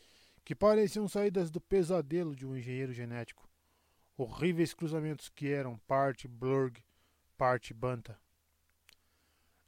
que 0.45 0.55
pareciam 0.55 1.09
saídas 1.09 1.51
do 1.51 1.61
pesadelo 1.61 2.35
de 2.35 2.47
um 2.47 2.57
engenheiro 2.57 2.93
genético. 2.93 3.49
Horríveis 4.16 4.74
cruzamentos 4.74 5.28
que 5.28 5.49
eram 5.49 5.78
parte 5.87 6.28
Blurg, 6.28 6.83
parte 7.37 7.72
Banta. 7.72 8.18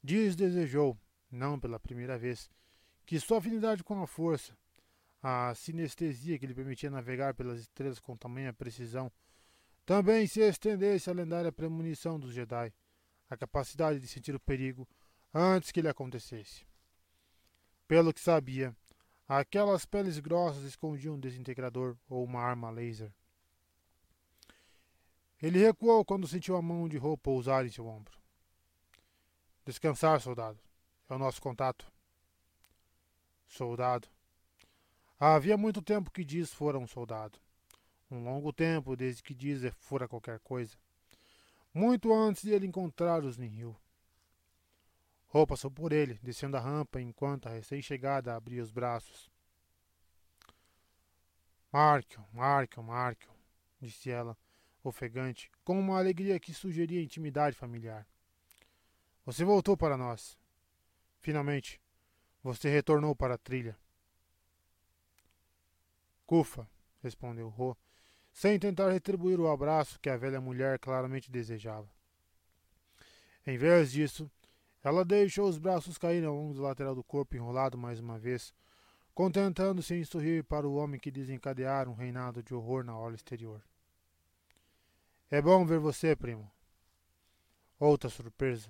Dias 0.02 0.36
desejou, 0.36 0.98
não 1.30 1.58
pela 1.58 1.80
primeira 1.80 2.18
vez, 2.18 2.50
que 3.06 3.18
sua 3.18 3.38
afinidade 3.38 3.82
com 3.82 4.02
a 4.02 4.06
força, 4.06 4.56
a 5.22 5.54
sinestesia 5.54 6.38
que 6.38 6.46
lhe 6.46 6.54
permitia 6.54 6.90
navegar 6.90 7.34
pelas 7.34 7.60
estrelas 7.60 7.98
com 7.98 8.16
tamanha 8.16 8.52
precisão, 8.52 9.10
também 9.86 10.26
se 10.26 10.40
estendesse 10.40 11.08
à 11.08 11.12
lendária 11.12 11.50
premonição 11.50 12.20
dos 12.20 12.32
Jedi, 12.32 12.72
a 13.28 13.36
capacidade 13.36 13.98
de 13.98 14.06
sentir 14.06 14.34
o 14.34 14.40
perigo 14.40 14.86
antes 15.34 15.72
que 15.72 15.80
ele 15.80 15.88
acontecesse. 15.88 16.64
Pelo 17.88 18.14
que 18.14 18.20
sabia, 18.20 18.74
Aquelas 19.26 19.86
peles 19.86 20.18
grossas 20.18 20.64
escondiam 20.64 21.14
um 21.14 21.20
desintegrador 21.20 21.96
ou 22.10 22.22
uma 22.24 22.42
arma 22.42 22.68
laser. 22.68 23.10
Ele 25.40 25.58
recuou 25.58 26.04
quando 26.04 26.28
sentiu 26.28 26.56
a 26.56 26.62
mão 26.62 26.86
de 26.86 26.98
roupa 26.98 27.22
pousar 27.22 27.64
em 27.64 27.70
seu 27.70 27.86
ombro. 27.86 28.18
Descansar, 29.64 30.20
soldado. 30.20 30.58
É 31.08 31.14
o 31.14 31.18
nosso 31.18 31.40
contato. 31.40 31.90
Soldado. 33.48 34.08
Havia 35.18 35.56
muito 35.56 35.80
tempo 35.80 36.10
que 36.10 36.24
Diz 36.24 36.52
fora 36.52 36.78
um 36.78 36.86
soldado. 36.86 37.38
Um 38.10 38.22
longo 38.24 38.52
tempo 38.52 38.94
desde 38.94 39.22
que 39.22 39.34
Diz 39.34 39.62
fora 39.78 40.06
qualquer 40.06 40.38
coisa. 40.40 40.76
Muito 41.72 42.12
antes 42.12 42.42
de 42.42 42.50
ele 42.50 42.66
encontrar 42.66 43.24
os 43.24 43.38
Ninhil. 43.38 43.74
Rô 45.34 45.44
passou 45.44 45.68
por 45.68 45.92
ele, 45.92 46.14
descendo 46.22 46.56
a 46.56 46.60
rampa 46.60 47.00
enquanto 47.00 47.48
a 47.48 47.50
recém-chegada 47.50 48.36
abria 48.36 48.62
os 48.62 48.70
braços. 48.70 49.28
Markel, 51.72 52.24
Markel, 52.32 52.84
Markel, 52.84 53.34
disse 53.80 54.10
ela, 54.10 54.38
ofegante, 54.84 55.50
com 55.64 55.76
uma 55.76 55.98
alegria 55.98 56.38
que 56.38 56.54
sugeria 56.54 57.02
intimidade 57.02 57.56
familiar. 57.56 58.06
Você 59.26 59.44
voltou 59.44 59.76
para 59.76 59.96
nós. 59.96 60.38
Finalmente, 61.18 61.80
você 62.40 62.68
retornou 62.68 63.16
para 63.16 63.34
a 63.34 63.38
trilha. 63.38 63.76
Cufa, 66.24 66.70
respondeu 67.02 67.48
Ro, 67.48 67.76
sem 68.32 68.56
tentar 68.56 68.92
retribuir 68.92 69.40
o 69.40 69.50
abraço 69.50 69.98
que 69.98 70.08
a 70.08 70.16
velha 70.16 70.40
mulher 70.40 70.78
claramente 70.78 71.28
desejava. 71.28 71.90
Em 73.44 73.58
vez 73.58 73.90
disso, 73.90 74.30
ela 74.84 75.02
deixou 75.02 75.48
os 75.48 75.58
braços 75.58 75.96
caírem 75.96 76.28
ao 76.28 76.36
longo 76.36 76.52
do 76.52 76.60
lateral 76.60 76.94
do 76.94 77.02
corpo 77.02 77.34
enrolado 77.34 77.78
mais 77.78 77.98
uma 77.98 78.18
vez, 78.18 78.52
contentando-se 79.14 79.94
em 79.94 80.04
sorrir 80.04 80.44
para 80.44 80.68
o 80.68 80.74
homem 80.74 81.00
que 81.00 81.10
desencadeara 81.10 81.88
um 81.88 81.94
reinado 81.94 82.42
de 82.42 82.54
horror 82.54 82.84
na 82.84 82.94
orla 82.94 83.16
exterior. 83.16 83.62
É 85.30 85.40
bom 85.40 85.64
ver 85.64 85.78
você, 85.78 86.14
primo. 86.14 86.50
Outra 87.80 88.10
surpresa. 88.10 88.68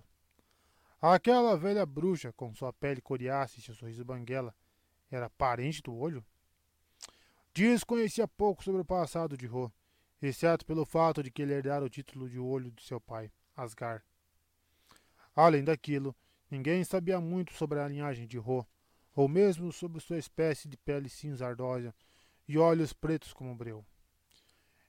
Aquela 1.02 1.56
velha 1.56 1.84
bruxa, 1.84 2.32
com 2.32 2.54
sua 2.54 2.72
pele 2.72 3.00
coriácea 3.00 3.58
e 3.58 3.62
seu 3.62 3.74
sorriso 3.74 4.04
banguela, 4.04 4.54
era 5.10 5.28
parente 5.28 5.82
do 5.82 5.94
olho? 5.94 6.24
Dias 7.52 7.82
conhecia 7.82 8.28
pouco 8.28 8.62
sobre 8.62 8.80
o 8.80 8.84
passado 8.84 9.36
de 9.36 9.46
Ro, 9.46 9.72
exceto 10.22 10.64
pelo 10.64 10.86
fato 10.86 11.22
de 11.24 11.30
que 11.30 11.42
ele 11.42 11.54
herdara 11.54 11.84
o 11.84 11.90
título 11.90 12.28
de 12.28 12.38
olho 12.38 12.70
de 12.70 12.84
seu 12.84 13.00
pai, 13.00 13.32
Asgar. 13.56 14.02
Além 15.34 15.64
daquilo, 15.64 16.14
ninguém 16.50 16.84
sabia 16.84 17.20
muito 17.20 17.52
sobre 17.52 17.80
a 17.80 17.88
linhagem 17.88 18.26
de 18.26 18.38
Ro, 18.38 18.66
ou 19.14 19.28
mesmo 19.28 19.72
sobre 19.72 20.00
sua 20.00 20.18
espécie 20.18 20.68
de 20.68 20.76
pele 20.76 21.08
cinza 21.08 21.46
e 22.46 22.58
olhos 22.58 22.92
pretos 22.92 23.32
como 23.32 23.54
breu. 23.54 23.84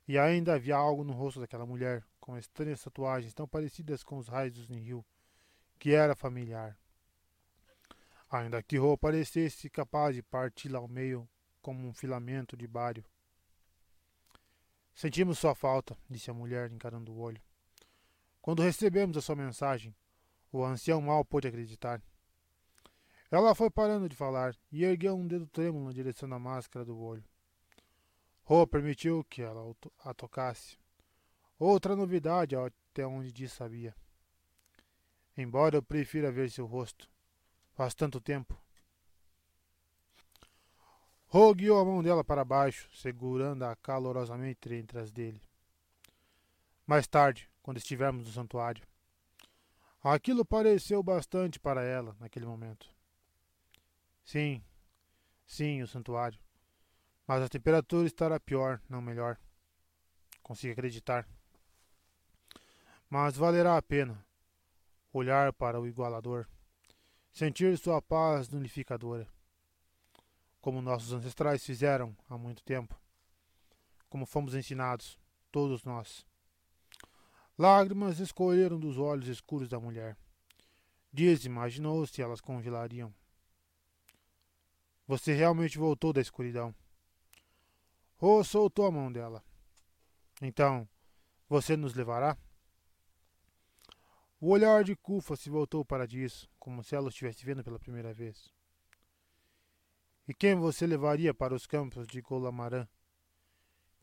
E 0.07 0.19
ainda 0.19 0.53
havia 0.53 0.75
algo 0.75 1.03
no 1.03 1.13
rosto 1.13 1.39
daquela 1.39 1.65
mulher, 1.65 2.03
com 2.19 2.37
estranhas 2.37 2.83
tatuagens 2.83 3.33
tão 3.33 3.47
parecidas 3.47 4.03
com 4.03 4.17
os 4.17 4.27
raios 4.27 4.53
dos 4.53 4.67
Nihil, 4.67 5.03
que 5.79 5.93
era 5.93 6.15
familiar. 6.15 6.77
Ainda 8.29 8.61
que 8.61 8.77
Ro 8.77 8.97
parecesse 8.97 9.69
capaz 9.69 10.15
de 10.15 10.21
parti-la 10.21 10.77
ao 10.79 10.87
meio 10.87 11.27
como 11.61 11.87
um 11.87 11.93
filamento 11.93 12.55
de 12.55 12.67
bário. 12.67 13.03
Sentimos 14.93 15.39
sua 15.39 15.55
falta, 15.55 15.97
disse 16.09 16.29
a 16.29 16.33
mulher, 16.33 16.71
encarando 16.71 17.11
o 17.11 17.19
olho. 17.19 17.41
Quando 18.41 18.61
recebemos 18.61 19.17
a 19.17 19.21
sua 19.21 19.35
mensagem, 19.35 19.95
o 20.55 20.65
ancião 20.65 21.01
mal 21.01 21.25
pôde 21.25 21.47
acreditar. 21.47 22.01
Ela 23.29 23.53
foi 23.53 23.69
parando 23.69 24.07
de 24.07 24.15
falar 24.15 24.55
e 24.71 24.83
ergueu 24.83 25.15
um 25.15 25.27
dedo 25.27 25.45
trêmulo 25.47 25.85
na 25.85 25.91
direção 25.91 26.29
da 26.29 26.39
máscara 26.39 26.85
do 26.85 26.97
olho. 26.97 27.23
Ro 28.43 28.65
permitiu 28.65 29.23
que 29.25 29.41
ela 29.41 29.75
a 30.03 30.13
tocasse. 30.13 30.77
Outra 31.59 31.95
novidade 31.95 32.55
até 32.55 33.05
onde 33.05 33.31
diz 33.31 33.51
sabia. 33.51 33.93
Embora 35.35 35.75
eu 35.75 35.83
prefira 35.83 36.31
ver 36.31 36.49
seu 36.49 36.65
rosto. 36.65 37.09
Faz 37.73 37.93
tanto 37.93 38.21
tempo. 38.21 38.57
Ro 41.27 41.53
guiou 41.53 41.79
a 41.79 41.83
mão 41.83 42.01
dela 42.01 42.23
para 42.23 42.45
baixo, 42.45 42.89
segurando-a 42.95 43.75
calorosamente 43.75 44.73
entre 44.73 44.99
as 44.99 45.11
dele. 45.11 45.41
Mais 46.87 47.07
tarde, 47.07 47.49
quando 47.61 47.77
estivermos 47.77 48.27
no 48.27 48.31
santuário. 48.31 48.87
Aquilo 50.07 50.45
pareceu 50.45 51.01
bastante 51.01 51.59
para 51.59 51.83
ela 51.83 52.15
naquele 52.19 52.45
momento. 52.45 52.87
Sim, 54.23 54.63
sim, 55.47 55.81
o 55.81 55.87
santuário. 55.87 56.39
Mas 57.25 57.41
a 57.41 57.49
temperatura 57.49 58.05
estará 58.05 58.39
pior, 58.39 58.79
não 58.87 59.01
melhor. 59.01 59.35
Consigo 60.43 60.73
acreditar. 60.73 61.27
Mas 63.09 63.35
valerá 63.35 63.77
a 63.77 63.81
pena 63.81 64.23
olhar 65.11 65.51
para 65.51 65.79
o 65.79 65.87
igualador, 65.87 66.47
sentir 67.31 67.75
sua 67.77 67.99
paz 68.01 68.47
unificadora 68.53 69.27
como 70.65 70.81
nossos 70.81 71.13
ancestrais 71.13 71.63
fizeram 71.63 72.15
há 72.27 72.37
muito 72.39 72.63
tempo, 72.63 72.99
como 74.09 74.25
fomos 74.25 74.55
ensinados, 74.55 75.15
todos 75.51 75.83
nós. 75.83 76.25
Lágrimas 77.57 78.19
escorreram 78.19 78.77
dos 78.77 78.97
olhos 78.97 79.29
escuros 79.29 79.69
da 79.69 79.79
mulher. 79.79 80.17
Dias 81.11 81.45
imaginou 81.45 82.05
se 82.05 82.21
elas 82.21 82.41
congelariam. 82.41 83.13
Você 85.07 85.33
realmente 85.33 85.77
voltou 85.77 86.11
da 86.11 86.19
escuridão. 86.19 86.75
Ro 88.17 88.43
soltou 88.43 88.85
a 88.85 88.91
mão 88.91 89.09
dela. 89.09 89.41
Então, 90.41 90.87
você 91.47 91.77
nos 91.77 91.93
levará? 91.93 92.37
O 94.41 94.49
olhar 94.49 94.83
de 94.83 94.95
Kufa 94.95 95.37
se 95.37 95.49
voltou 95.49 95.85
para 95.85 96.05
disso, 96.05 96.49
como 96.59 96.83
se 96.83 96.93
ela 96.93 97.05
o 97.05 97.09
estivesse 97.09 97.45
vendo 97.45 97.63
pela 97.63 97.79
primeira 97.79 98.13
vez. 98.13 98.53
E 100.27 100.33
quem 100.33 100.55
você 100.55 100.85
levaria 100.85 101.33
para 101.33 101.55
os 101.55 101.65
campos 101.65 102.05
de 102.05 102.19
Golamarã? 102.19 102.85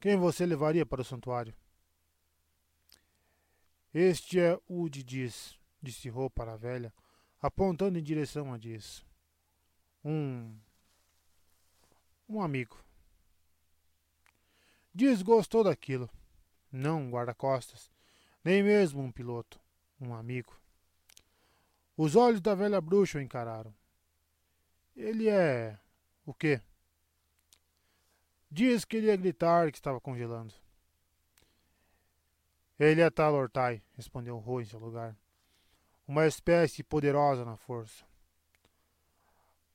Quem 0.00 0.16
você 0.16 0.46
levaria 0.46 0.86
para 0.86 1.02
o 1.02 1.04
santuário? 1.04 1.54
Este 3.94 4.40
é 4.40 4.58
o 4.66 4.88
de 4.88 5.02
Diz, 5.02 5.58
disse 5.82 6.08
Rô 6.08 6.30
para 6.30 6.54
a 6.54 6.56
velha, 6.56 6.92
apontando 7.40 7.98
em 7.98 8.02
direção 8.02 8.52
a 8.52 8.56
Diz. 8.56 9.04
Um. 10.02 10.56
um 12.26 12.40
amigo. 12.40 12.82
Diz 14.94 15.20
gostou 15.20 15.62
daquilo. 15.62 16.08
Não 16.70 17.02
um 17.02 17.10
guarda-costas, 17.10 17.90
nem 18.42 18.62
mesmo 18.62 19.02
um 19.02 19.12
piloto. 19.12 19.60
Um 20.00 20.14
amigo. 20.14 20.58
Os 21.94 22.16
olhos 22.16 22.40
da 22.40 22.54
velha 22.54 22.80
bruxa 22.80 23.18
o 23.18 23.20
encararam. 23.20 23.74
Ele 24.96 25.28
é 25.28 25.78
o 26.24 26.32
quê? 26.32 26.62
Diz 28.50 28.86
que 28.86 28.96
ele 28.96 29.08
ia 29.08 29.16
gritar 29.16 29.70
que 29.70 29.76
estava 29.76 30.00
congelando. 30.00 30.61
Ele 32.78 33.00
é 33.00 33.10
Talortai, 33.10 33.82
respondeu 33.92 34.38
Ro 34.38 34.60
em 34.60 34.64
seu 34.64 34.78
lugar. 34.78 35.16
Uma 36.06 36.26
espécie 36.26 36.82
poderosa 36.82 37.44
na 37.44 37.56
força. 37.56 38.04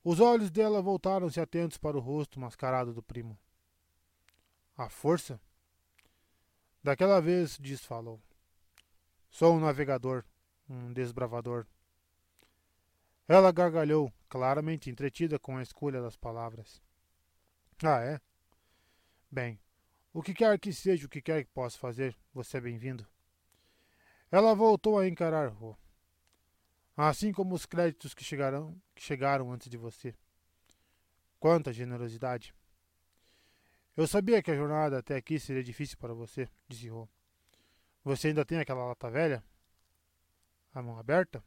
Os 0.04 0.20
olhos 0.20 0.50
dela 0.50 0.80
voltaram-se 0.80 1.40
atentos 1.40 1.78
para 1.78 1.96
o 1.96 2.00
rosto 2.00 2.38
mascarado 2.38 2.94
do 2.94 3.02
primo. 3.02 3.38
A 4.76 4.88
força? 4.88 5.40
Daquela 6.82 7.20
vez, 7.20 7.58
diz 7.60 7.84
falou. 7.84 8.20
Sou 9.30 9.56
um 9.56 9.60
navegador, 9.60 10.24
um 10.68 10.92
desbravador. 10.92 11.66
Ela 13.26 13.52
gargalhou, 13.52 14.12
claramente 14.28 14.88
entretida 14.88 15.38
com 15.38 15.56
a 15.56 15.62
escolha 15.62 16.00
das 16.00 16.16
palavras. 16.16 16.80
Ah, 17.82 18.00
é? 18.00 18.20
Bem, 19.30 19.60
o 20.18 20.22
que 20.22 20.34
quer 20.34 20.58
que 20.58 20.72
seja, 20.72 21.06
o 21.06 21.08
que 21.08 21.22
quer 21.22 21.44
que 21.44 21.50
possa 21.52 21.78
fazer, 21.78 22.18
você 22.34 22.56
é 22.56 22.60
bem-vindo. 22.60 23.06
Ela 24.32 24.52
voltou 24.52 24.98
a 24.98 25.06
encarar 25.06 25.46
Ro. 25.46 25.78
Assim 26.96 27.30
como 27.30 27.54
os 27.54 27.64
créditos 27.64 28.14
que 28.14 28.24
chegaram, 28.24 28.76
que 28.96 29.00
chegaram 29.00 29.52
antes 29.52 29.68
de 29.68 29.76
você. 29.76 30.12
Quanta 31.38 31.72
generosidade! 31.72 32.52
Eu 33.96 34.08
sabia 34.08 34.42
que 34.42 34.50
a 34.50 34.56
jornada 34.56 34.98
até 34.98 35.14
aqui 35.14 35.38
seria 35.38 35.62
difícil 35.62 35.96
para 35.96 36.12
você, 36.12 36.48
disse 36.66 36.88
Ro. 36.88 37.08
Você 38.02 38.26
ainda 38.26 38.44
tem 38.44 38.58
aquela 38.58 38.86
lata 38.86 39.08
velha? 39.08 39.40
A 40.74 40.82
mão 40.82 40.98
aberta? 40.98 41.44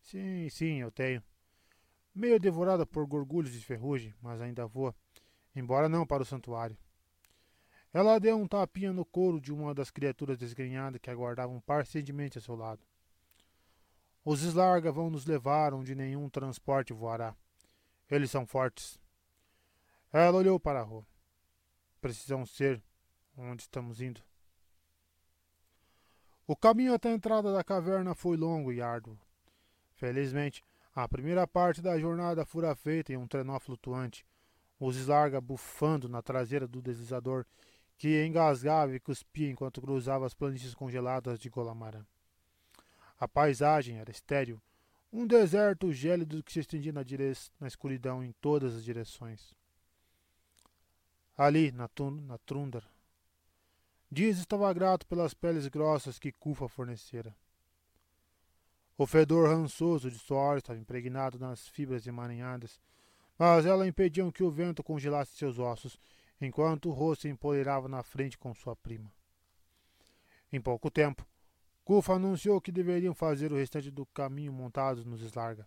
Sim, 0.00 0.48
sim, 0.48 0.80
eu 0.80 0.90
tenho. 0.90 1.22
Meio 2.14 2.40
devorada 2.40 2.86
por 2.86 3.04
gorgulhos 3.04 3.52
de 3.52 3.62
ferrugem, 3.62 4.14
mas 4.22 4.40
ainda 4.40 4.66
voa, 4.66 4.96
embora 5.54 5.86
não 5.86 6.06
para 6.06 6.22
o 6.22 6.26
santuário. 6.26 6.78
Ela 7.94 8.18
deu 8.18 8.36
um 8.36 8.48
tapinha 8.48 8.92
no 8.92 9.04
couro 9.04 9.40
de 9.40 9.52
uma 9.52 9.72
das 9.72 9.88
criaturas 9.88 10.36
desgrenhadas 10.36 11.00
que 11.00 11.08
aguardavam 11.08 11.60
pacientemente 11.60 12.36
a 12.36 12.40
seu 12.40 12.56
lado. 12.56 12.84
Os 14.24 14.42
Slarga 14.42 14.90
vão 14.90 15.08
nos 15.08 15.24
levar 15.24 15.72
onde 15.72 15.94
nenhum 15.94 16.28
transporte 16.28 16.92
voará. 16.92 17.36
Eles 18.10 18.32
são 18.32 18.44
fortes. 18.44 18.98
Ela 20.12 20.36
olhou 20.36 20.58
para 20.58 20.80
a 20.80 20.82
rua. 20.82 21.06
Precisamos 22.00 22.50
ser 22.50 22.82
onde 23.36 23.62
estamos 23.62 24.00
indo. 24.00 24.20
O 26.48 26.56
caminho 26.56 26.94
até 26.94 27.10
a 27.10 27.14
entrada 27.14 27.52
da 27.52 27.62
caverna 27.62 28.12
foi 28.12 28.36
longo 28.36 28.72
e 28.72 28.82
árduo. 28.82 29.16
Felizmente, 29.94 30.64
a 30.92 31.08
primeira 31.08 31.46
parte 31.46 31.80
da 31.80 31.96
jornada 31.96 32.44
fora 32.44 32.74
feita 32.74 33.12
em 33.12 33.16
um 33.16 33.28
trenó 33.28 33.58
flutuante, 33.60 34.26
os 34.80 34.96
eslarga 34.96 35.40
bufando 35.40 36.08
na 36.08 36.20
traseira 36.20 36.66
do 36.66 36.82
deslizador, 36.82 37.46
que 37.96 38.24
engasgava 38.24 38.94
e 38.94 39.00
cuspia 39.00 39.50
enquanto 39.50 39.80
cruzava 39.80 40.26
as 40.26 40.34
planícies 40.34 40.74
congeladas 40.74 41.38
de 41.38 41.48
Golamarã. 41.48 42.04
A 43.18 43.28
paisagem 43.28 43.98
era 43.98 44.10
estéril, 44.10 44.60
um 45.12 45.26
deserto 45.26 45.92
gélido 45.92 46.42
que 46.42 46.52
se 46.52 46.60
estendia 46.60 46.92
na, 46.92 47.02
na 47.60 47.68
escuridão 47.68 48.24
em 48.24 48.32
todas 48.40 48.74
as 48.74 48.84
direções. 48.84 49.54
ali 51.36 51.70
na, 51.70 51.88
na. 52.26 52.38
Dias 54.10 54.38
estava 54.38 54.72
grato 54.72 55.06
pelas 55.06 55.34
peles 55.34 55.68
grossas 55.68 56.18
que 56.18 56.32
Kufa 56.32 56.68
fornecera. 56.68 57.34
O 58.96 59.06
fedor 59.06 59.48
rançoso 59.48 60.08
de 60.08 60.18
suor 60.18 60.58
estava 60.58 60.78
impregnado 60.78 61.38
nas 61.38 61.66
fibras 61.66 62.06
emaranhadas, 62.06 62.80
mas 63.36 63.66
elas 63.66 63.88
impediam 63.88 64.30
que 64.30 64.44
o 64.44 64.50
vento 64.50 64.84
congelasse 64.84 65.36
seus 65.36 65.58
ossos, 65.58 65.98
enquanto 66.44 66.88
o 66.88 66.92
rosto 66.92 67.26
empoleirava 67.26 67.88
na 67.88 68.02
frente 68.02 68.38
com 68.38 68.54
sua 68.54 68.76
prima. 68.76 69.12
Em 70.52 70.60
pouco 70.60 70.90
tempo, 70.90 71.26
Kufa 71.84 72.14
anunciou 72.14 72.60
que 72.60 72.72
deveriam 72.72 73.14
fazer 73.14 73.52
o 73.52 73.56
restante 73.56 73.90
do 73.90 74.06
caminho 74.06 74.52
montados 74.52 75.04
nos 75.04 75.20
Slarga. 75.20 75.66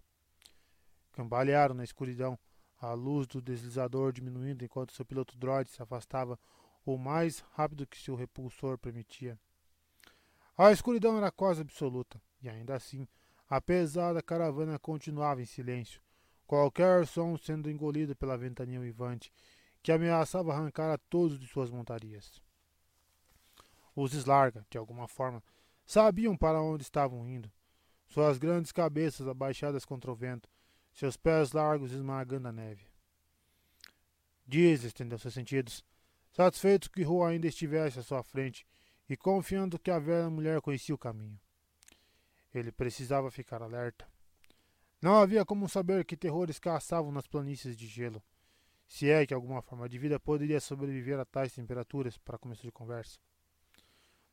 Cambalearam 1.12 1.76
na 1.76 1.84
escuridão, 1.84 2.38
a 2.80 2.94
luz 2.94 3.28
do 3.28 3.42
deslizador 3.42 4.12
diminuindo 4.12 4.64
enquanto 4.64 4.94
seu 4.94 5.06
piloto 5.06 5.38
droid 5.38 5.70
se 5.70 5.82
afastava 5.82 6.40
o 6.86 6.98
mais 6.98 7.40
rápido 7.52 7.86
que 7.86 7.98
seu 7.98 8.16
repulsor 8.16 8.78
permitia. 8.78 9.38
A 10.58 10.72
escuridão 10.72 11.18
era 11.18 11.32
quase 11.32 11.62
absoluta, 11.62 12.22
e 12.42 12.50
ainda 12.50 12.76
assim, 12.76 13.08
a 13.50 13.60
pesada 13.62 14.22
caravana 14.22 14.80
continuava 14.80 15.42
em 15.42 15.46
silêncio, 15.46 16.02
qualquer 16.48 17.06
som 17.06 17.38
sendo 17.38 17.70
engolido 17.70 18.16
pela 18.16 18.38
ventania 18.38 18.80
uivante, 18.80 19.32
que 19.88 19.92
ameaçava 19.94 20.52
arrancar 20.52 20.92
a 20.92 20.98
todos 20.98 21.40
de 21.40 21.48
suas 21.48 21.72
montarias. 21.72 22.42
Os 23.96 24.12
Slarga, 24.12 24.68
de 24.70 24.78
alguma 24.78 25.08
forma, 25.08 25.42
Sabiam 25.86 26.36
para 26.36 26.62
onde 26.62 26.84
estavam 26.84 27.26
indo. 27.26 27.50
Suas 28.06 28.38
grandes 28.38 28.74
cabeças 28.74 29.26
abaixadas 29.30 29.86
contra 29.86 30.12
o 30.12 30.16
vento, 30.16 30.50
seus 30.92 31.16
pés 31.16 31.54
largos 31.54 31.94
esmagando 31.94 32.50
a 32.50 32.52
neve. 32.52 32.84
Dias 34.46 34.84
estendeu 34.84 35.18
seus 35.18 35.34
sentidos, 35.34 35.86
satisfeito 36.34 36.92
que 36.92 37.04
Rua 37.04 37.30
ainda 37.30 37.48
estivesse 37.48 37.98
à 37.98 38.04
sua 38.04 38.22
frente 38.24 38.68
e 39.08 39.16
confiando 39.16 39.80
que 39.80 39.90
a 39.90 40.00
velha 40.00 40.30
mulher 40.30 40.60
conhecia 40.60 40.96
o 40.96 40.98
caminho. 40.98 41.40
Ele 42.54 42.74
precisava 42.74 43.32
ficar 43.32 43.62
alerta. 43.62 44.06
Não 45.02 45.16
havia 45.16 45.46
como 45.46 45.70
saber 45.70 46.04
que 46.04 46.18
terrores 46.18 46.60
caçavam 46.60 47.10
nas 47.10 47.26
planícies 47.26 47.78
de 47.78 47.88
gelo, 47.88 48.22
se 48.88 49.10
é 49.10 49.26
que 49.26 49.34
alguma 49.34 49.62
forma 49.62 49.90
de 49.90 50.00
vida 50.00 50.20
poderia 50.20 50.60
sobreviver 50.60 51.20
a 51.20 51.26
tais 51.26 51.54
temperaturas 51.54 52.18
para 52.18 52.38
começo 52.38 52.62
de 52.62 52.72
conversa. 52.72 53.20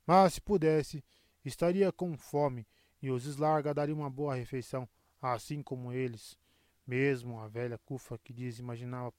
Mas 0.07 0.35
se 0.35 0.41
pudesse, 0.41 1.03
estaria 1.45 1.91
com 1.91 2.17
fome 2.17 2.67
e 3.03 3.11
os 3.11 3.25
Slarga 3.25 3.75
dariam 3.75 3.99
uma 3.99 4.11
boa 4.11 4.35
refeição, 4.35 4.89
assim 5.21 5.63
como 5.63 5.93
eles. 5.93 6.39
Mesmo 6.87 7.41
a 7.41 7.49
velha 7.49 7.79
Cufa 7.79 8.19
que 8.19 8.33
diz 8.33 8.59
imaginava 8.59 9.13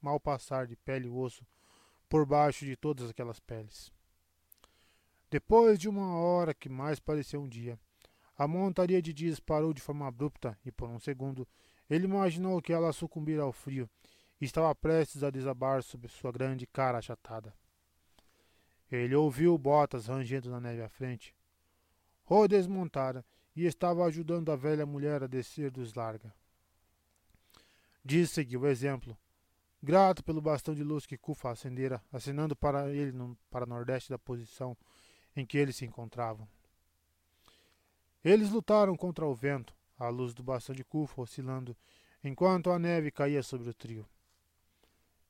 mal 0.00 0.18
passar 0.18 0.66
de 0.66 0.74
pele 0.74 1.06
e 1.06 1.10
osso 1.10 1.46
por 2.08 2.26
baixo 2.26 2.64
de 2.64 2.74
todas 2.76 3.10
aquelas 3.10 3.38
peles. 3.38 3.92
Depois 5.30 5.78
de 5.78 5.88
uma 5.88 6.16
hora 6.16 6.52
que 6.52 6.68
mais 6.68 6.98
parecia 6.98 7.38
um 7.38 7.48
dia, 7.48 7.78
a 8.36 8.48
montaria 8.48 9.00
de 9.00 9.12
Dias 9.12 9.38
parou 9.38 9.72
de 9.72 9.82
forma 9.82 10.08
abrupta 10.08 10.58
e 10.64 10.72
por 10.72 10.88
um 10.88 10.98
segundo 10.98 11.46
ele 11.88 12.06
imaginou 12.06 12.60
que 12.62 12.72
ela 12.72 12.92
sucumbira 12.92 13.42
ao 13.42 13.52
frio 13.52 13.88
e 14.40 14.44
estava 14.44 14.74
prestes 14.74 15.22
a 15.22 15.30
desabar 15.30 15.82
sobre 15.82 16.08
sua 16.08 16.32
grande 16.32 16.66
cara 16.66 16.98
achatada. 16.98 17.54
Ele 18.90 19.14
ouviu 19.14 19.56
botas 19.56 20.06
rangendo 20.06 20.50
na 20.50 20.60
neve 20.60 20.82
à 20.82 20.88
frente. 20.88 21.34
Rô 22.24 22.48
desmontara 22.48 23.24
e 23.54 23.66
estava 23.66 24.04
ajudando 24.04 24.50
a 24.50 24.56
velha 24.56 24.86
mulher 24.86 25.22
a 25.22 25.26
descer 25.26 25.70
dos 25.70 25.94
larga. 25.94 26.34
Diz 28.04 28.30
seguiu 28.30 28.62
o 28.62 28.66
exemplo, 28.66 29.16
grato 29.82 30.24
pelo 30.24 30.40
bastão 30.40 30.74
de 30.74 30.82
luz 30.82 31.06
que 31.06 31.18
Kufa 31.18 31.50
acendera, 31.50 32.02
acenando 32.10 32.56
para 32.56 32.90
ele 32.90 33.12
no, 33.12 33.36
para 33.50 33.66
nordeste 33.66 34.10
da 34.10 34.18
posição 34.18 34.76
em 35.36 35.44
que 35.44 35.58
eles 35.58 35.76
se 35.76 35.84
encontravam. 35.84 36.48
Eles 38.24 38.50
lutaram 38.50 38.96
contra 38.96 39.26
o 39.26 39.34
vento, 39.34 39.74
a 39.98 40.08
luz 40.08 40.34
do 40.34 40.42
bastão 40.42 40.74
de 40.74 40.84
Kufa 40.84 41.22
oscilando, 41.22 41.76
enquanto 42.24 42.70
a 42.70 42.78
neve 42.78 43.10
caía 43.10 43.42
sobre 43.42 43.68
o 43.68 43.74
trio. 43.74 44.08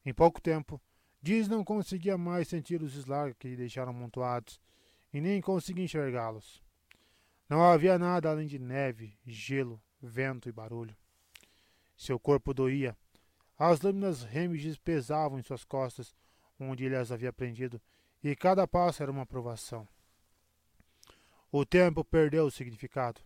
Em 0.04 0.14
pouco 0.14 0.40
tempo, 0.40 0.80
Diz 1.22 1.48
não 1.48 1.62
conseguia 1.62 2.16
mais 2.16 2.48
sentir 2.48 2.82
os 2.82 2.96
eslargos 2.96 3.36
que 3.38 3.48
lhe 3.48 3.56
deixaram 3.56 3.90
amontoados, 3.90 4.58
e 5.12 5.20
nem 5.20 5.40
conseguia 5.40 5.84
enxergá-los. 5.84 6.62
Não 7.48 7.62
havia 7.62 7.98
nada 7.98 8.30
além 8.30 8.46
de 8.46 8.58
neve, 8.58 9.18
gelo, 9.26 9.82
vento 10.00 10.48
e 10.48 10.52
barulho. 10.52 10.96
Seu 11.94 12.18
corpo 12.18 12.54
doía. 12.54 12.96
As 13.58 13.82
lâminas 13.82 14.22
remiges 14.22 14.78
pesavam 14.78 15.38
em 15.38 15.42
suas 15.42 15.64
costas, 15.64 16.14
onde 16.58 16.84
ele 16.84 16.96
as 16.96 17.12
havia 17.12 17.32
prendido, 17.32 17.80
e 18.22 18.34
cada 18.34 18.66
passo 18.66 19.02
era 19.02 19.12
uma 19.12 19.26
provação. 19.26 19.86
O 21.52 21.66
tempo 21.66 22.02
perdeu 22.02 22.46
o 22.46 22.50
significado, 22.50 23.20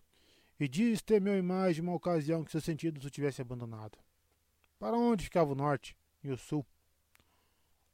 e 0.59 0.67
Dias 0.67 1.01
temeu 1.01 1.41
mais 1.41 1.75
de 1.75 1.81
uma 1.81 1.93
ocasião 1.93 2.43
que 2.43 2.51
seus 2.51 2.63
sentidos 2.65 3.05
o 3.05 3.09
tivessem 3.09 3.43
abandonado. 3.43 3.97
Para 4.77 4.97
onde 4.97 5.25
ficava 5.25 5.53
o 5.53 5.55
norte 5.55 5.95
e 6.27 6.31
o 6.31 6.37
sul? 6.37 6.65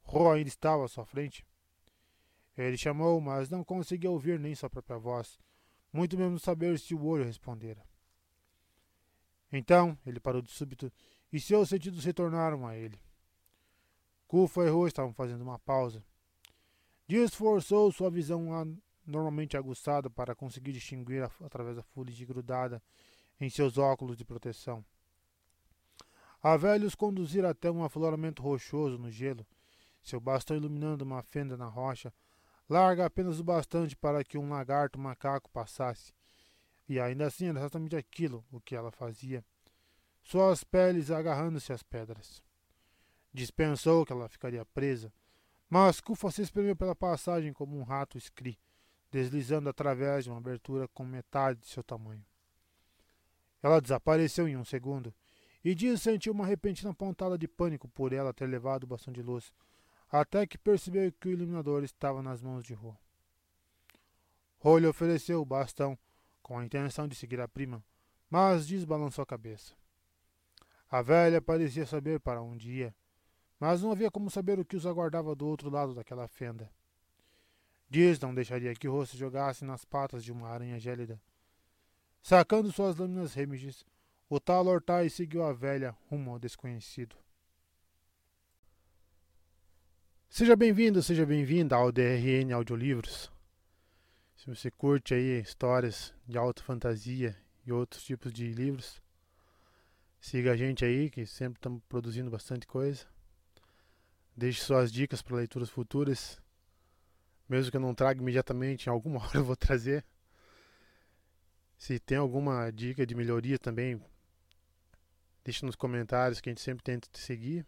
Ro 0.02 0.30
ainda 0.30 0.48
estava 0.48 0.84
à 0.84 0.88
sua 0.88 1.04
frente. 1.04 1.46
Ele 2.56 2.76
chamou, 2.76 3.20
mas 3.20 3.48
não 3.48 3.64
conseguia 3.64 4.10
ouvir 4.10 4.38
nem 4.38 4.54
sua 4.54 4.68
própria 4.68 4.98
voz 4.98 5.38
muito 5.92 6.16
menos 6.16 6.42
saber 6.42 6.78
se 6.78 6.94
o 6.94 7.04
olho 7.04 7.24
respondera. 7.24 7.84
Então 9.52 9.98
ele 10.06 10.18
parou 10.18 10.40
de 10.40 10.50
súbito 10.50 10.90
e 11.30 11.38
seus 11.38 11.68
sentidos 11.68 12.04
retornaram 12.04 12.66
a 12.66 12.74
ele. 12.74 12.98
Kufa 14.26 14.64
e 14.64 14.70
Rô 14.70 14.86
estavam 14.86 15.12
fazendo 15.12 15.42
uma 15.42 15.58
pausa. 15.58 16.02
Dias 17.06 17.34
forçou 17.34 17.92
sua 17.92 18.10
visão 18.10 18.48
normalmente 19.06 19.56
aguçada 19.56 20.08
para 20.08 20.34
conseguir 20.34 20.72
distinguir 20.72 21.22
através 21.42 21.76
da 21.76 21.82
fuligem 21.82 22.26
grudada 22.26 22.82
em 23.38 23.50
seus 23.50 23.76
óculos 23.76 24.16
de 24.16 24.24
proteção. 24.24 24.82
A 26.42 26.56
velha 26.56 26.86
os 26.86 26.94
conduzira 26.94 27.50
até 27.50 27.70
um 27.70 27.84
afloramento 27.84 28.42
rochoso 28.42 28.98
no 28.98 29.10
gelo, 29.10 29.46
seu 30.02 30.20
bastão 30.20 30.56
iluminando 30.56 31.04
uma 31.04 31.22
fenda 31.22 31.56
na 31.56 31.66
rocha 31.66 32.12
larga 32.72 33.04
apenas 33.04 33.38
o 33.38 33.44
bastante 33.44 33.94
para 33.94 34.24
que 34.24 34.38
um 34.38 34.48
lagarto 34.48 34.98
macaco 34.98 35.50
passasse. 35.50 36.12
E 36.88 36.98
ainda 36.98 37.26
assim 37.26 37.46
era 37.46 37.58
exatamente 37.58 37.94
aquilo 37.94 38.44
o 38.50 38.60
que 38.60 38.74
ela 38.74 38.90
fazia, 38.90 39.44
suas 40.22 40.64
peles 40.64 41.10
agarrando-se 41.10 41.72
às 41.72 41.82
pedras. 41.82 42.42
Dispensou 43.32 44.06
que 44.06 44.12
ela 44.12 44.28
ficaria 44.28 44.64
presa, 44.64 45.12
mas 45.68 46.00
Kufa 46.00 46.30
se 46.30 46.42
espremeu 46.42 46.74
pela 46.74 46.94
passagem 46.94 47.52
como 47.52 47.78
um 47.78 47.82
rato 47.82 48.18
escri, 48.18 48.58
deslizando 49.10 49.68
através 49.68 50.24
de 50.24 50.30
uma 50.30 50.38
abertura 50.38 50.88
com 50.88 51.04
metade 51.04 51.60
de 51.60 51.66
seu 51.66 51.82
tamanho. 51.82 52.24
Ela 53.62 53.80
desapareceu 53.80 54.48
em 54.48 54.56
um 54.56 54.64
segundo, 54.64 55.14
e 55.64 55.74
Dias 55.74 56.02
sentiu 56.02 56.32
uma 56.32 56.46
repentina 56.46 56.92
pontada 56.92 57.38
de 57.38 57.46
pânico 57.46 57.88
por 57.88 58.12
ela 58.12 58.32
ter 58.32 58.46
levado 58.46 58.84
o 58.84 58.86
bastão 58.86 59.12
de 59.12 59.22
luz, 59.22 59.52
até 60.10 60.46
que 60.46 60.58
percebeu 60.58 61.10
que 61.12 61.28
o 61.28 61.32
iluminador 61.32 61.84
estava 61.84 62.22
nas 62.22 62.42
mãos 62.42 62.64
de 62.64 62.74
Ro. 62.74 62.96
Ro 64.58 64.78
lhe 64.78 64.86
ofereceu 64.86 65.40
o 65.40 65.44
bastão 65.44 65.98
com 66.42 66.58
a 66.58 66.64
intenção 66.64 67.08
de 67.08 67.14
seguir 67.14 67.40
a 67.40 67.48
prima, 67.48 67.82
mas 68.28 68.66
desbalançou 68.66 69.22
a 69.22 69.26
cabeça. 69.26 69.74
A 70.90 71.00
velha 71.00 71.40
parecia 71.40 71.86
saber 71.86 72.20
para 72.20 72.42
onde 72.42 72.70
ia, 72.70 72.94
mas 73.58 73.82
não 73.82 73.92
havia 73.92 74.10
como 74.10 74.30
saber 74.30 74.58
o 74.58 74.64
que 74.64 74.76
os 74.76 74.84
aguardava 74.84 75.34
do 75.34 75.46
outro 75.46 75.70
lado 75.70 75.94
daquela 75.94 76.28
fenda. 76.28 76.70
Diz 77.88 78.18
não 78.18 78.34
deixaria 78.34 78.74
que 78.74 78.88
Ro 78.88 79.06
se 79.06 79.16
jogasse 79.16 79.64
nas 79.64 79.84
patas 79.84 80.24
de 80.24 80.32
uma 80.32 80.48
aranha 80.48 80.78
gélida. 80.78 81.20
Sacando 82.22 82.72
suas 82.72 82.96
lâminas 82.96 83.34
remiges, 83.34 83.84
o 84.34 84.40
tal 84.40 84.66
Ortai 84.66 85.10
seguiu 85.10 85.42
a 85.42 85.52
velha 85.52 85.94
rumo 86.08 86.30
ao 86.30 86.38
desconhecido. 86.38 87.14
Seja 90.26 90.56
bem-vindo, 90.56 91.02
seja 91.02 91.26
bem-vinda 91.26 91.76
ao 91.76 91.92
DRN 91.92 92.50
Audiolivros. 92.54 93.30
Se 94.34 94.46
você 94.46 94.70
curte 94.70 95.12
aí 95.12 95.38
histórias 95.38 96.14
de 96.26 96.38
alta 96.38 96.62
fantasia 96.62 97.36
e 97.66 97.72
outros 97.72 98.02
tipos 98.04 98.32
de 98.32 98.50
livros, 98.54 99.02
siga 100.18 100.52
a 100.52 100.56
gente 100.56 100.82
aí, 100.82 101.10
que 101.10 101.26
sempre 101.26 101.58
estamos 101.58 101.82
produzindo 101.86 102.30
bastante 102.30 102.66
coisa. 102.66 103.04
Deixe 104.34 104.62
suas 104.62 104.90
dicas 104.90 105.20
para 105.20 105.36
leituras 105.36 105.68
futuras. 105.68 106.40
Mesmo 107.46 107.70
que 107.70 107.76
eu 107.76 107.82
não 107.82 107.94
traga 107.94 108.22
imediatamente, 108.22 108.86
em 108.86 108.90
alguma 108.90 109.20
hora 109.28 109.36
eu 109.36 109.44
vou 109.44 109.56
trazer. 109.56 110.02
Se 111.76 111.98
tem 111.98 112.16
alguma 112.16 112.70
dica 112.70 113.04
de 113.04 113.14
melhoria 113.14 113.58
também, 113.58 114.00
deixe 115.44 115.64
nos 115.64 115.76
comentários 115.76 116.40
que 116.40 116.48
a 116.48 116.52
gente 116.52 116.60
sempre 116.60 116.82
tenta 116.82 117.08
te 117.10 117.18
seguir. 117.18 117.66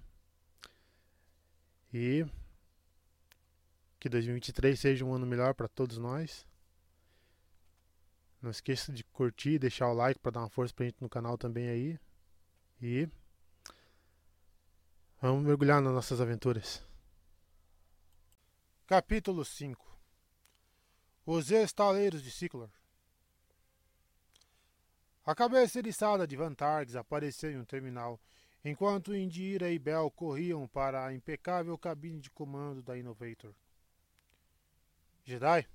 E 1.93 2.27
que 3.99 4.09
2023 4.09 4.79
seja 4.79 5.05
um 5.05 5.15
ano 5.15 5.27
melhor 5.27 5.55
para 5.55 5.69
todos 5.69 5.99
nós. 5.99 6.47
Não 8.43 8.51
esqueça 8.51 8.93
de 8.93 9.03
curtir, 9.05 9.59
deixar 9.59 9.89
o 9.89 9.95
like 9.95 10.21
para 10.21 10.33
dar 10.33 10.41
uma 10.41 10.51
força 10.51 10.75
pra 10.75 10.85
gente 10.85 11.01
no 11.01 11.09
canal 11.09 11.39
também 11.39 11.69
aí. 11.69 11.99
E 12.83 13.09
vamos 15.21 15.45
mergulhar 15.45 15.81
nas 15.81 15.95
nossas 15.95 16.21
aventuras. 16.21 16.85
Capítulo 18.87 19.43
5 19.45 19.99
Os 21.25 21.51
estaleiros 21.51 22.23
de 22.23 22.31
Ciclor 22.31 22.69
A 25.27 25.35
cabeça 25.35 25.79
eriçada 25.79 26.27
de 26.27 26.37
Vantargs 26.37 26.95
apareceu 26.95 27.51
em 27.51 27.57
um 27.57 27.65
terminal, 27.65 28.21
enquanto 28.63 29.17
Indira 29.17 29.71
e 29.71 29.79
Bel 29.79 30.11
corriam 30.11 30.69
para 30.69 31.07
a 31.07 31.15
impecável 31.15 31.79
cabine 31.79 32.21
de 32.21 32.31
comando 32.31 32.83
da 32.83 32.99
Innovator. 32.99 33.55
Jedi? 35.25 35.67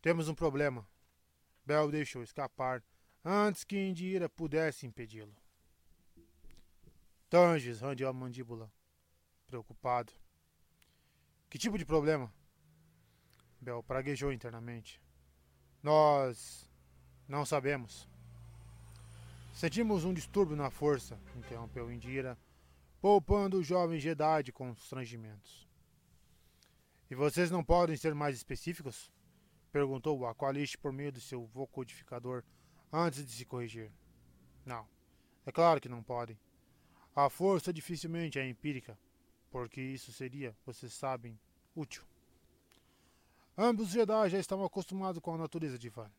Temos 0.00 0.26
um 0.26 0.34
problema. 0.34 0.88
Bel 1.66 1.90
deixou 1.90 2.22
escapar 2.22 2.82
antes 3.22 3.62
que 3.62 3.76
Indira 3.76 4.26
pudesse 4.26 4.86
impedi-lo. 4.86 5.36
Tanges 7.28 7.80
randeou 7.80 8.08
a 8.08 8.12
mandíbula, 8.12 8.72
preocupado. 9.46 10.12
Que 11.50 11.58
tipo 11.58 11.76
de 11.76 11.84
problema? 11.84 12.32
Bel 13.60 13.82
praguejou 13.82 14.32
internamente. 14.32 14.98
Nós 15.82 16.71
não 17.28 17.44
sabemos. 17.44 18.08
Sentimos 19.54 20.04
um 20.04 20.14
distúrbio 20.14 20.56
na 20.56 20.70
força, 20.70 21.18
interrompeu 21.36 21.92
Indira, 21.92 22.38
poupando 23.00 23.58
o 23.58 23.62
jovem 23.62 24.00
Jedi 24.00 24.44
de 24.44 24.52
constrangimentos. 24.52 25.68
E 27.10 27.14
vocês 27.14 27.50
não 27.50 27.62
podem 27.62 27.96
ser 27.96 28.14
mais 28.14 28.36
específicos? 28.36 29.12
perguntou 29.70 30.18
o 30.18 30.26
Aqualist 30.26 30.76
por 30.76 30.92
meio 30.92 31.12
do 31.12 31.20
seu 31.20 31.46
vocodificador 31.46 32.44
antes 32.92 33.24
de 33.24 33.32
se 33.32 33.44
corrigir. 33.44 33.90
Não, 34.64 34.86
é 35.46 35.50
claro 35.50 35.80
que 35.80 35.88
não 35.88 36.02
podem. 36.02 36.38
A 37.14 37.28
força 37.28 37.72
dificilmente 37.72 38.38
é 38.38 38.48
empírica, 38.48 38.98
porque 39.50 39.80
isso 39.80 40.12
seria, 40.12 40.56
vocês 40.64 40.92
sabem, 40.92 41.38
útil. 41.74 42.02
Ambos 43.56 43.88
os 43.88 43.92
Jedi 43.92 44.30
já 44.30 44.38
estavam 44.38 44.64
acostumados 44.64 45.20
com 45.20 45.34
a 45.34 45.38
natureza 45.38 45.78
divina. 45.78 46.10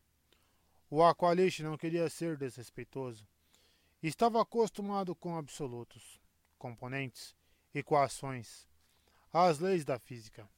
O 0.96 1.02
Aqualish 1.02 1.60
não 1.60 1.76
queria 1.76 2.08
ser 2.08 2.36
desrespeitoso. 2.36 3.26
Estava 4.00 4.40
acostumado 4.40 5.12
com 5.12 5.36
absolutos, 5.36 6.20
componentes, 6.56 7.34
equações, 7.74 8.68
as 9.32 9.58
leis 9.58 9.84
da 9.84 9.98
física. 9.98 10.48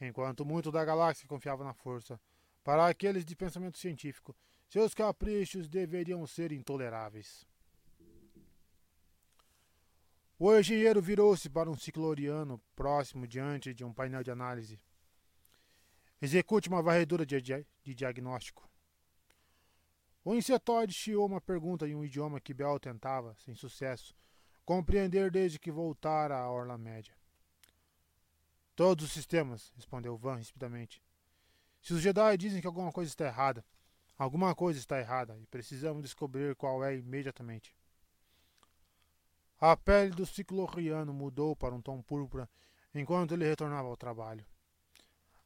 Enquanto 0.00 0.44
muito 0.44 0.72
da 0.72 0.84
galáxia 0.84 1.28
confiava 1.28 1.62
na 1.62 1.72
força, 1.72 2.20
para 2.64 2.88
aqueles 2.88 3.24
de 3.24 3.36
pensamento 3.36 3.78
científico, 3.78 4.34
seus 4.68 4.92
caprichos 4.92 5.68
deveriam 5.68 6.26
ser 6.26 6.50
intoleráveis. 6.50 7.46
O 10.36 10.52
engenheiro 10.52 11.00
virou-se 11.00 11.48
para 11.48 11.70
um 11.70 11.76
cicloriano 11.76 12.60
próximo 12.74 13.24
diante 13.24 13.72
de 13.72 13.84
um 13.84 13.92
painel 13.92 14.24
de 14.24 14.32
análise. 14.32 14.80
Execute 16.20 16.68
uma 16.68 16.82
varredura 16.82 17.24
de, 17.24 17.40
de 17.40 17.94
diagnóstico. 17.94 18.67
O 20.28 20.34
insetoide 20.34 20.92
chiou 20.92 21.24
uma 21.24 21.40
pergunta 21.40 21.88
em 21.88 21.94
um 21.94 22.04
idioma 22.04 22.38
que 22.38 22.52
Bell 22.52 22.78
tentava, 22.78 23.34
sem 23.46 23.54
sucesso, 23.54 24.14
compreender 24.62 25.30
desde 25.30 25.58
que 25.58 25.70
voltara 25.70 26.36
à 26.36 26.50
Orla 26.50 26.76
Média. 26.76 27.14
Todos 28.76 29.06
os 29.06 29.12
sistemas, 29.12 29.72
respondeu 29.74 30.18
Van 30.18 30.36
rapidamente. 30.36 31.02
Se 31.80 31.94
os 31.94 32.02
Jedi 32.02 32.36
dizem 32.36 32.60
que 32.60 32.66
alguma 32.66 32.92
coisa 32.92 33.10
está 33.10 33.24
errada, 33.24 33.64
alguma 34.18 34.54
coisa 34.54 34.78
está 34.78 35.00
errada 35.00 35.34
e 35.40 35.46
precisamos 35.46 36.02
descobrir 36.02 36.54
qual 36.56 36.84
é 36.84 36.94
imediatamente. 36.94 37.74
A 39.58 39.74
pele 39.78 40.10
do 40.10 40.26
ciclorriano 40.26 41.14
mudou 41.14 41.56
para 41.56 41.74
um 41.74 41.80
tom 41.80 42.02
púrpura 42.02 42.46
enquanto 42.94 43.32
ele 43.32 43.48
retornava 43.48 43.88
ao 43.88 43.96
trabalho. 43.96 44.44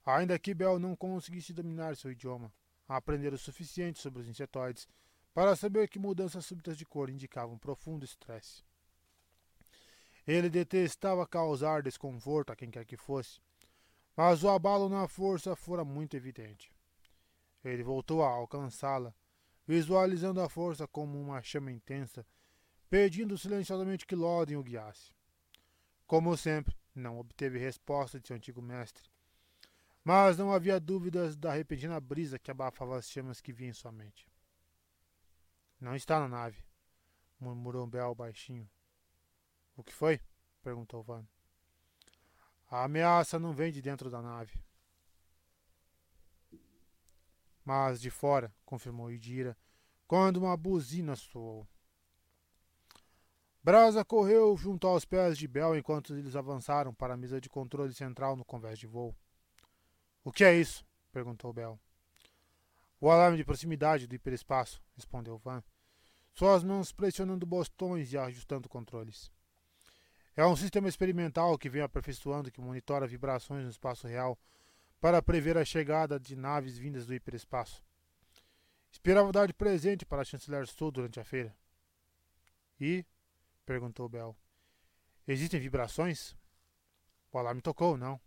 Ainda 0.04 0.36
que 0.40 0.52
Bell 0.52 0.80
não 0.80 0.96
conseguisse 0.96 1.52
dominar 1.52 1.94
seu 1.94 2.10
idioma, 2.10 2.52
aprender 2.88 3.32
o 3.32 3.38
suficiente 3.38 4.00
sobre 4.00 4.20
os 4.20 4.28
insetoides 4.28 4.88
para 5.34 5.56
saber 5.56 5.88
que 5.88 5.98
mudanças 5.98 6.44
súbitas 6.44 6.76
de 6.76 6.84
cor 6.84 7.08
indicavam 7.08 7.58
profundo 7.58 8.04
estresse. 8.04 8.62
Ele 10.26 10.50
detestava 10.50 11.26
causar 11.26 11.82
desconforto 11.82 12.50
a 12.50 12.56
quem 12.56 12.70
quer 12.70 12.84
que 12.84 12.96
fosse, 12.96 13.40
mas 14.16 14.44
o 14.44 14.48
abalo 14.48 14.88
na 14.88 15.08
força 15.08 15.56
fora 15.56 15.84
muito 15.84 16.16
evidente. 16.16 16.70
Ele 17.64 17.82
voltou 17.82 18.22
a 18.22 18.28
alcançá-la, 18.28 19.14
visualizando 19.66 20.40
a 20.40 20.48
força 20.48 20.86
como 20.86 21.20
uma 21.20 21.42
chama 21.42 21.72
intensa 21.72 22.26
pedindo 22.92 23.38
silenciosamente 23.38 24.04
que 24.06 24.14
Loden 24.14 24.58
o 24.58 24.62
guiasse. 24.62 25.14
Como 26.06 26.36
sempre, 26.36 26.76
não 26.94 27.18
obteve 27.18 27.58
resposta 27.58 28.20
de 28.20 28.26
seu 28.26 28.36
antigo 28.36 28.60
mestre. 28.60 29.02
Mas 30.05 30.36
não 30.36 30.53
havia 30.53 30.80
dúvidas 30.80 31.36
da 31.36 31.53
repentina 31.53 32.00
brisa 32.00 32.38
que 32.38 32.50
abafava 32.50 32.98
as 32.98 33.09
chamas 33.09 33.40
que 33.40 33.53
vinha 33.53 33.70
em 33.70 33.74
sua 33.74 33.92
mente. 33.92 34.26
Não 35.80 35.94
está 35.94 36.18
na 36.18 36.28
nave, 36.28 36.64
murmurou 37.38 37.86
Bel 37.86 38.14
baixinho. 38.14 38.68
O 39.76 39.82
que 39.82 39.92
foi? 39.92 40.20
perguntou 40.62 41.03
Van. 41.03 41.24
A 42.70 42.84
ameaça 42.84 43.38
não 43.38 43.53
vem 43.53 43.70
de 43.70 43.82
dentro 43.82 44.11
da 44.11 44.22
nave. 44.22 44.59
Mas 47.64 48.00
de 48.00 48.11
fora, 48.11 48.53
confirmou 48.64 49.11
Idira, 49.11 49.57
quando 50.07 50.38
uma 50.38 50.57
buzina 50.57 51.14
soou. 51.14 51.66
Brasa 53.62 54.05
correu 54.05 54.57
junto 54.57 54.88
aos 54.88 55.05
pés 55.05 55.38
de 55.38 55.46
Bel 55.46 55.76
enquanto 55.76 56.16
eles 56.16 56.34
avançaram 56.34 56.92
para 56.92 57.14
a 57.14 57.16
mesa 57.16 57.40
de 57.40 57.48
controle 57.48 57.94
central 57.94 58.34
no 58.34 58.44
convés 58.44 58.78
de 58.78 58.88
voo. 58.88 59.16
O 60.24 60.30
que 60.32 60.44
é 60.44 60.54
isso? 60.54 60.84
perguntou 61.10 61.52
Bel. 61.52 61.78
O 63.00 63.10
alarme 63.10 63.36
de 63.36 63.44
proximidade 63.44 64.06
do 64.06 64.14
hiperespaço, 64.14 64.80
respondeu 64.94 65.36
Van, 65.38 65.62
suas 66.32 66.62
mãos 66.62 66.92
pressionando 66.92 67.44
botões 67.44 68.12
e 68.12 68.18
ajustando 68.18 68.68
controles. 68.68 69.30
É 70.34 70.46
um 70.46 70.56
sistema 70.56 70.88
experimental 70.88 71.58
que 71.58 71.68
vem 71.68 71.82
aperfeiçoando 71.82 72.50
que 72.50 72.60
monitora 72.60 73.06
vibrações 73.06 73.64
no 73.64 73.70
espaço 73.70 74.06
real 74.06 74.38
para 75.00 75.20
prever 75.20 75.58
a 75.58 75.64
chegada 75.64 76.18
de 76.18 76.36
naves 76.36 76.78
vindas 76.78 77.04
do 77.04 77.12
hiperespaço. 77.12 77.82
Esperava 78.90 79.32
dar 79.32 79.47
de 79.47 79.52
presente 79.52 80.06
para 80.06 80.22
a 80.22 80.24
chanceler 80.24 80.66
Sul 80.66 80.90
durante 80.90 81.18
a 81.18 81.24
feira. 81.24 81.55
E 82.80 83.05
perguntou 83.66 84.09
Bel. 84.09 84.36
Existem 85.26 85.60
vibrações? 85.60 86.36
O 87.30 87.38
alarme 87.38 87.60
tocou, 87.60 87.97
não? 87.97 88.20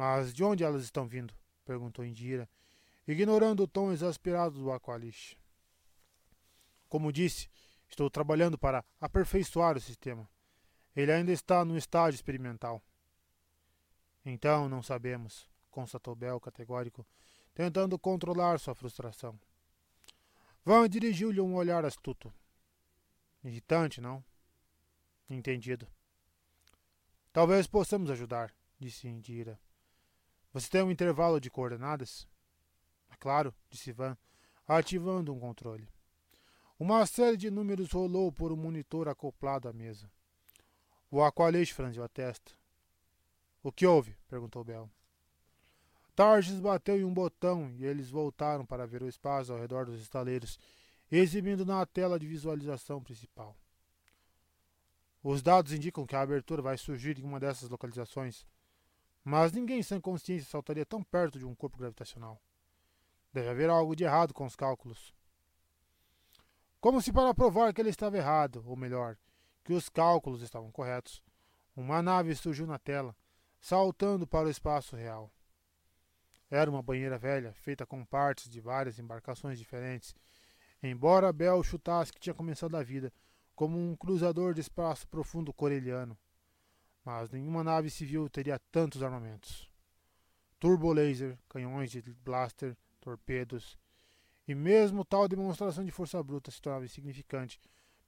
Mas 0.00 0.32
de 0.32 0.42
onde 0.42 0.64
elas 0.64 0.82
estão 0.82 1.06
vindo? 1.06 1.34
perguntou 1.62 2.02
Indira, 2.02 2.48
ignorando 3.06 3.64
o 3.64 3.68
tom 3.68 3.92
exasperado 3.92 4.58
do 4.58 4.72
Aqualish. 4.72 5.36
Como 6.88 7.12
disse, 7.12 7.50
estou 7.86 8.08
trabalhando 8.08 8.56
para 8.56 8.82
aperfeiçoar 8.98 9.76
o 9.76 9.80
sistema. 9.80 10.26
Ele 10.96 11.12
ainda 11.12 11.30
está 11.32 11.66
no 11.66 11.76
estágio 11.76 12.16
experimental. 12.16 12.82
Então 14.24 14.70
não 14.70 14.82
sabemos, 14.82 15.46
constatou 15.70 16.16
Bel 16.16 16.40
categórico, 16.40 17.06
tentando 17.52 17.98
controlar 17.98 18.58
sua 18.58 18.74
frustração. 18.74 19.38
Van 20.64 20.88
dirigiu-lhe 20.88 21.42
um 21.42 21.54
olhar 21.54 21.84
astuto. 21.84 22.32
Irritante, 23.44 24.00
não? 24.00 24.24
Entendido. 25.28 25.86
Talvez 27.34 27.66
possamos 27.66 28.10
ajudar, 28.10 28.50
disse 28.78 29.06
Indira. 29.06 29.60
Você 30.52 30.68
tem 30.68 30.82
um 30.82 30.90
intervalo 30.90 31.40
de 31.40 31.50
coordenadas? 31.50 32.28
É 33.10 33.16
claro, 33.16 33.54
disse 33.68 33.92
Van, 33.92 34.16
ativando 34.66 35.32
um 35.32 35.38
controle. 35.38 35.88
Uma 36.78 37.04
série 37.06 37.36
de 37.36 37.50
números 37.50 37.92
rolou 37.92 38.32
por 38.32 38.52
um 38.52 38.56
monitor 38.56 39.08
acoplado 39.08 39.68
à 39.68 39.72
mesa. 39.72 40.10
O 41.10 41.22
aqualete 41.22 41.74
franziu 41.74 42.02
a 42.02 42.08
testa. 42.08 42.52
O 43.62 43.70
que 43.70 43.86
houve? 43.86 44.16
perguntou 44.28 44.64
Bel. 44.64 44.90
Targes 46.14 46.58
bateu 46.58 46.98
em 46.98 47.04
um 47.04 47.12
botão 47.12 47.70
e 47.76 47.84
eles 47.84 48.10
voltaram 48.10 48.64
para 48.64 48.86
ver 48.86 49.02
o 49.02 49.08
espaço 49.08 49.52
ao 49.52 49.58
redor 49.58 49.86
dos 49.86 50.00
estaleiros 50.00 50.58
exibindo 51.10 51.66
na 51.66 51.84
tela 51.84 52.18
de 52.18 52.26
visualização 52.26 53.02
principal. 53.02 53.56
Os 55.22 55.42
dados 55.42 55.72
indicam 55.72 56.06
que 56.06 56.14
a 56.14 56.20
abertura 56.20 56.62
vai 56.62 56.78
surgir 56.78 57.18
em 57.18 57.24
uma 57.24 57.40
dessas 57.40 57.68
localizações, 57.68 58.46
mas 59.24 59.52
ninguém 59.52 59.82
sem 59.82 60.00
consciência 60.00 60.50
saltaria 60.50 60.84
tão 60.84 61.02
perto 61.02 61.38
de 61.38 61.44
um 61.44 61.54
corpo 61.54 61.78
gravitacional. 61.78 62.40
Deve 63.32 63.48
haver 63.48 63.70
algo 63.70 63.94
de 63.94 64.04
errado 64.04 64.34
com 64.34 64.44
os 64.44 64.56
cálculos. 64.56 65.14
Como 66.80 67.00
se 67.00 67.12
para 67.12 67.34
provar 67.34 67.72
que 67.72 67.80
ele 67.80 67.90
estava 67.90 68.16
errado, 68.16 68.62
ou 68.66 68.76
melhor, 68.76 69.16
que 69.62 69.72
os 69.72 69.88
cálculos 69.88 70.42
estavam 70.42 70.72
corretos, 70.72 71.22
uma 71.76 72.02
nave 72.02 72.34
surgiu 72.34 72.66
na 72.66 72.78
tela, 72.78 73.14
saltando 73.60 74.26
para 74.26 74.46
o 74.46 74.50
espaço 74.50 74.96
real. 74.96 75.30
Era 76.50 76.70
uma 76.70 76.82
banheira 76.82 77.18
velha, 77.18 77.52
feita 77.52 77.86
com 77.86 78.04
partes 78.04 78.48
de 78.48 78.60
várias 78.60 78.98
embarcações 78.98 79.58
diferentes 79.58 80.14
Embora 80.82 81.30
Bel 81.30 81.62
chutasse 81.62 82.10
que 82.10 82.18
tinha 82.18 82.34
começado 82.34 82.74
a 82.74 82.82
vida 82.82 83.12
como 83.54 83.78
um 83.78 83.94
cruzador 83.94 84.54
de 84.54 84.62
espaço 84.62 85.06
profundo 85.06 85.52
coreliano, 85.52 86.16
mas 87.04 87.30
nenhuma 87.30 87.64
nave 87.64 87.90
civil 87.90 88.28
teria 88.28 88.58
tantos 88.70 89.02
armamentos. 89.02 89.70
Turbo 90.58 90.92
laser, 90.92 91.38
canhões 91.48 91.90
de 91.90 92.02
blaster, 92.02 92.76
torpedos, 93.00 93.78
e 94.46 94.54
mesmo 94.54 95.04
tal 95.04 95.28
demonstração 95.28 95.84
de 95.84 95.90
força 95.90 96.22
bruta 96.22 96.50
se 96.50 96.60
tornava 96.60 96.84
insignificante 96.84 97.60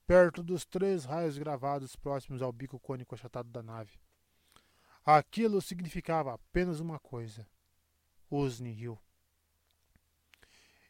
perto 0.07 0.43
dos 0.43 0.65
três 0.65 1.05
raios 1.05 1.39
gravados 1.39 1.97
próximos 1.97 2.43
ao 2.43 2.53
bico 2.53 2.79
cônico 2.79 3.15
achatado 3.15 3.49
da 3.49 3.63
nave. 3.63 3.99
Aquilo 5.05 5.61
significava 5.61 6.35
apenas 6.35 6.81
uma 6.81 6.99
coisa: 6.99 7.47
Usni 8.31 8.73
Hill. 8.73 8.99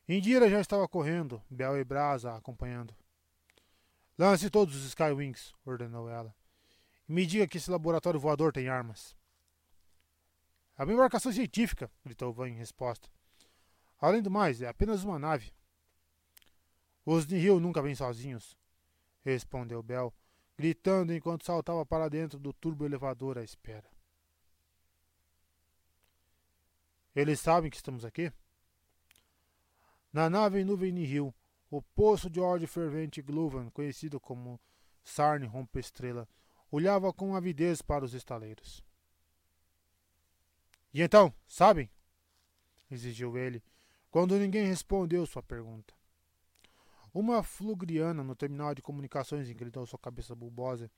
Indira 0.09 0.51
já 0.51 0.61
estava 0.61 0.89
correndo, 0.89 1.41
Bel 1.49 1.79
e 1.79 1.85
Brasa 1.85 2.35
acompanhando. 2.35 2.95
Lance 4.19 4.51
todos 4.51 4.75
os 4.75 4.85
Skywings, 4.85 5.55
ordenou 5.65 6.09
ela. 6.09 6.35
Me 7.13 7.27
diga 7.27 7.47
que 7.47 7.59
esse 7.59 7.71
laboratório 7.71 8.19
voador 8.19 8.55
tem 8.55 8.71
armas. 8.71 9.15
É 10.79 10.83
uma 10.83 10.95
embarcação 10.95 11.31
científica, 11.31 11.91
gritou 12.03 12.33
Van 12.33 12.49
em 12.49 12.55
resposta. 12.55 13.07
Além 14.01 14.23
do 14.23 14.31
mais, 14.31 14.63
é 14.63 14.67
apenas 14.67 15.05
uma 15.05 15.19
nave. 15.19 15.53
Os 17.05 17.27
Nihil 17.27 17.61
nunca 17.61 17.83
vêm 17.83 17.95
sozinhos, 17.95 18.57
respondeu 19.23 19.83
Bel, 19.83 20.11
gritando 20.57 21.13
enquanto 21.13 21.45
saltava 21.45 21.85
para 21.85 22.09
dentro 22.09 22.39
do 22.39 22.51
turbo 22.51 22.87
elevador 22.87 23.37
à 23.37 23.45
espera. 23.45 23.91
Eles 27.15 27.41
sabem 27.41 27.71
que 27.71 27.77
estamos 27.77 28.07
aqui? 28.07 28.33
Na 30.11 30.31
nave 30.31 30.65
nuvem 30.65 30.91
Nihil, 30.91 31.35
o 31.71 31.83
poço 31.83 32.31
de 32.31 32.41
ódio 32.41 32.67
fervente 32.67 33.21
Gluvan, 33.21 33.69
conhecido 33.69 34.19
como 34.19 34.59
Sarn 35.05 35.47
Rompe-Estrela, 35.47 36.27
olhava 36.73 37.13
com 37.13 37.37
avidez 37.37 37.83
para 37.83 38.05
os 38.05 38.15
estaleiros. 38.15 38.83
E 40.93 41.03
então, 41.03 41.33
sabem? 41.47 41.89
exigiu 42.91 43.37
ele, 43.39 43.63
quando 44.11 44.39
ninguém 44.39 44.67
respondeu 44.67 45.25
sua 45.27 45.43
pergunta. 45.43 45.95
Uma 47.15 47.43
flugriana 47.43 48.23
no 48.25 48.35
terminal 48.35 48.75
de 48.75 48.83
comunicações 48.83 49.49
inclinou 49.49 49.87
sua 49.87 49.99
cabeça 49.99 50.35
bulbosa, 50.35 50.91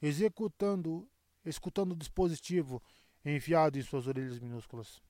executando, 0.00 1.08
escutando 1.44 1.92
o 1.92 1.96
dispositivo 1.96 2.82
enfiado 3.24 3.78
em 3.78 3.82
suas 3.82 4.06
orelhas 4.06 4.38
minúsculas. 4.40 5.00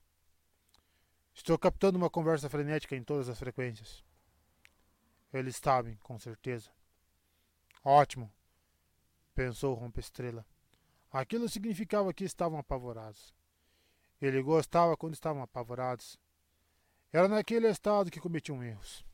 Estou 1.35 1.59
captando 1.59 1.97
uma 1.97 2.11
conversa 2.11 2.49
frenética 2.51 2.95
em 2.95 3.03
todas 3.03 3.29
as 3.29 3.39
frequências. 3.39 4.05
Eles 5.33 5.57
sabem, 5.57 5.97
com 5.97 6.19
certeza. 6.19 6.71
Ótimo, 7.83 8.31
pensou 9.35 9.75
Rompe-Estrela. 9.75 10.47
Aquilo 11.11 11.49
significava 11.49 12.13
que 12.13 12.25
estavam 12.25 12.59
apavorados. 12.59 13.35
Ele 14.21 14.41
gostava 14.43 14.97
quando 14.97 15.15
estavam 15.15 15.43
apavorados. 15.43 16.19
Era 17.13 17.29
naquele 17.29 17.69
estado 17.69 18.11
que 18.11 18.21
cometiam 18.21 18.63
erros. 18.63 19.05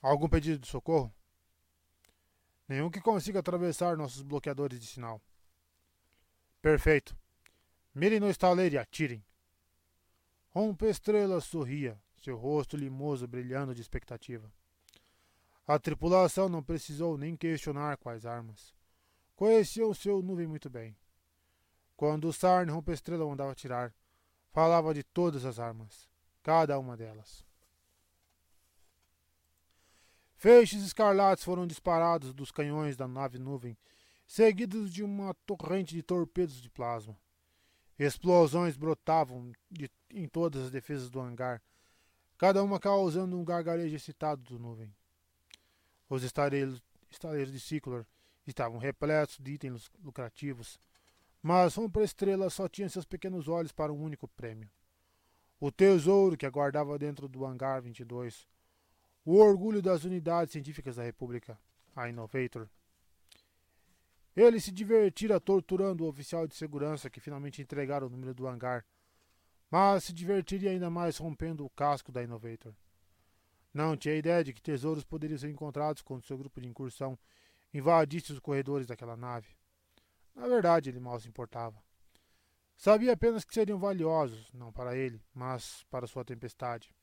Algum 0.00 0.28
pedido 0.28 0.58
de 0.60 0.68
socorro? 0.68 1.12
Nenhum 2.68 2.90
que 2.90 3.00
consiga 3.00 3.40
atravessar 3.40 3.96
nossos 3.96 4.22
bloqueadores 4.22 4.78
de 4.78 4.86
sinal. 4.86 5.20
Perfeito. 6.60 7.16
Mirem 7.94 8.20
no 8.20 8.28
estaleiro 8.30 8.76
e 8.76 8.78
atirem. 8.78 9.24
Rompe-Estrela 10.50 11.40
sorria 11.40 12.00
seu 12.20 12.36
rosto 12.36 12.76
limoso 12.76 13.26
brilhando 13.26 13.74
de 13.74 13.80
expectativa. 13.80 14.52
A 15.68 15.78
tripulação 15.78 16.48
não 16.48 16.62
precisou 16.62 17.18
nem 17.18 17.36
questionar 17.36 17.98
quais 17.98 18.24
armas. 18.24 18.74
Conheciam 19.36 19.92
seu 19.92 20.22
nuvem 20.22 20.46
muito 20.46 20.70
bem. 20.70 20.96
Quando 21.94 22.26
o 22.26 22.32
Sarn 22.32 22.72
Rompe-Estrela 22.72 23.26
mandava 23.26 23.52
atirar, 23.52 23.94
falava 24.50 24.94
de 24.94 25.02
todas 25.02 25.44
as 25.44 25.58
armas, 25.58 26.08
cada 26.42 26.78
uma 26.78 26.96
delas. 26.96 27.44
Feixes 30.36 30.82
escarlates 30.82 31.44
foram 31.44 31.66
disparados 31.66 32.32
dos 32.32 32.50
canhões 32.50 32.96
da 32.96 33.06
nave 33.06 33.38
nuvem, 33.38 33.76
seguidos 34.26 34.90
de 34.90 35.04
uma 35.04 35.34
torrente 35.44 35.94
de 35.94 36.02
torpedos 36.02 36.62
de 36.62 36.70
plasma. 36.70 37.14
Explosões 37.98 38.74
brotavam 38.74 39.52
de, 39.70 39.90
em 40.08 40.26
todas 40.26 40.62
as 40.64 40.70
defesas 40.70 41.10
do 41.10 41.20
hangar, 41.20 41.62
cada 42.38 42.62
uma 42.62 42.80
causando 42.80 43.38
um 43.38 43.44
gargarejo 43.44 43.94
excitado 43.94 44.42
do 44.44 44.58
nuvem. 44.58 44.96
Os 46.08 46.22
estaleiros, 46.22 46.82
estaleiros 47.10 47.52
de 47.52 47.60
Ciclor 47.60 48.04
estavam 48.46 48.78
repletos 48.78 49.38
de 49.38 49.52
itens 49.52 49.90
lucrativos, 50.02 50.80
mas 51.42 51.76
para 51.92 52.02
a 52.02 52.04
estrela 52.04 52.50
só 52.50 52.68
tinha 52.68 52.88
seus 52.88 53.04
pequenos 53.04 53.48
olhos 53.48 53.72
para 53.72 53.92
um 53.92 54.02
único 54.02 54.26
prêmio. 54.26 54.70
O 55.60 55.70
tesouro 55.70 56.36
que 56.36 56.46
aguardava 56.46 56.98
dentro 56.98 57.28
do 57.28 57.44
hangar 57.44 57.82
22. 57.82 58.46
O 59.24 59.36
orgulho 59.36 59.82
das 59.82 60.04
unidades 60.04 60.52
científicas 60.52 60.96
da 60.96 61.02
República, 61.02 61.58
a 61.94 62.08
Innovator. 62.08 62.68
Ele 64.34 64.60
se 64.60 64.70
divertira 64.70 65.40
torturando 65.40 66.04
o 66.04 66.08
oficial 66.08 66.46
de 66.46 66.54
segurança 66.54 67.10
que 67.10 67.20
finalmente 67.20 67.60
entregara 67.60 68.06
o 68.06 68.08
número 68.08 68.32
do 68.32 68.46
hangar 68.46 68.84
mas 69.70 70.04
se 70.04 70.12
divertiria 70.12 70.70
ainda 70.70 70.88
mais 70.88 71.18
rompendo 71.18 71.64
o 71.64 71.70
casco 71.70 72.10
da 72.10 72.22
Innovator. 72.22 72.72
Não 73.72 73.96
tinha 73.96 74.14
ideia 74.14 74.42
de 74.42 74.52
que 74.52 74.62
tesouros 74.62 75.04
poderiam 75.04 75.38
ser 75.38 75.50
encontrados 75.50 76.02
quando 76.02 76.24
seu 76.24 76.38
grupo 76.38 76.60
de 76.60 76.68
incursão 76.68 77.18
invadisse 77.72 78.32
os 78.32 78.40
corredores 78.40 78.86
daquela 78.86 79.16
nave. 79.16 79.48
Na 80.34 80.46
verdade, 80.46 80.88
ele 80.88 81.00
mal 81.00 81.18
se 81.20 81.28
importava. 81.28 81.82
Sabia 82.76 83.12
apenas 83.12 83.44
que 83.44 83.52
seriam 83.52 83.78
valiosos, 83.78 84.52
não 84.52 84.72
para 84.72 84.96
ele, 84.96 85.20
mas 85.34 85.84
para 85.90 86.06
sua 86.06 86.24
tempestade. 86.24 86.94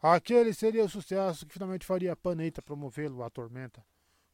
Aquele 0.00 0.52
seria 0.52 0.84
o 0.84 0.88
sucesso 0.88 1.46
que 1.46 1.54
finalmente 1.54 1.86
faria 1.86 2.12
a 2.12 2.16
Paneita 2.16 2.60
promovê-lo 2.60 3.22
à 3.22 3.30
tormenta, 3.30 3.82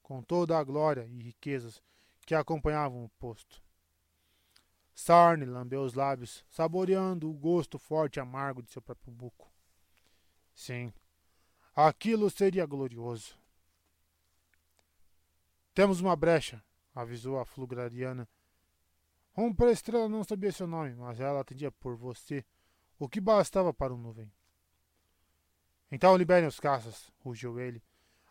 com 0.03 0.21
toda 0.21 0.59
a 0.59 0.65
glória 0.65 1.07
e 1.07 1.23
riquezas 1.23 1.81
que 2.27 2.35
acompanhavam 2.35 3.05
o 3.05 3.09
posto. 3.11 3.63
Sarne 4.93 5.45
lambeu 5.45 5.83
os 5.83 5.95
lábios, 5.95 6.45
saboreando 6.49 7.31
o 7.31 7.33
gosto 7.33 7.79
forte 7.79 8.17
e 8.17 8.21
amargo 8.21 8.63
de 8.63 8.73
seu 8.73 8.83
próprio 8.83 9.13
buco. 9.13 9.49
Sim, 10.53 10.93
aquilo 11.87 12.31
seria 12.31 12.67
glorioso. 12.67 13.39
Temos 15.73 16.01
uma 16.01 16.17
brecha, 16.17 16.63
avisou 16.95 17.39
a 17.39 17.45
flugrariana. 17.45 18.29
A 19.37 19.71
estrela 19.71 20.09
não 20.09 20.25
sabia 20.25 20.53
seu 20.53 20.67
nome, 20.67 20.95
mas 20.95 21.21
ela 21.21 21.41
atendia 21.41 21.71
por 21.71 21.97
você, 21.97 22.45
o 22.99 23.09
que 23.09 23.21
bastava 23.21 23.73
para 23.73 23.95
um 23.95 23.97
nuvem. 23.97 24.31
Então 25.91 26.17
liberem 26.17 26.47
os 26.47 26.61
caças, 26.61 27.11
rugiu 27.25 27.59
ele, 27.59 27.83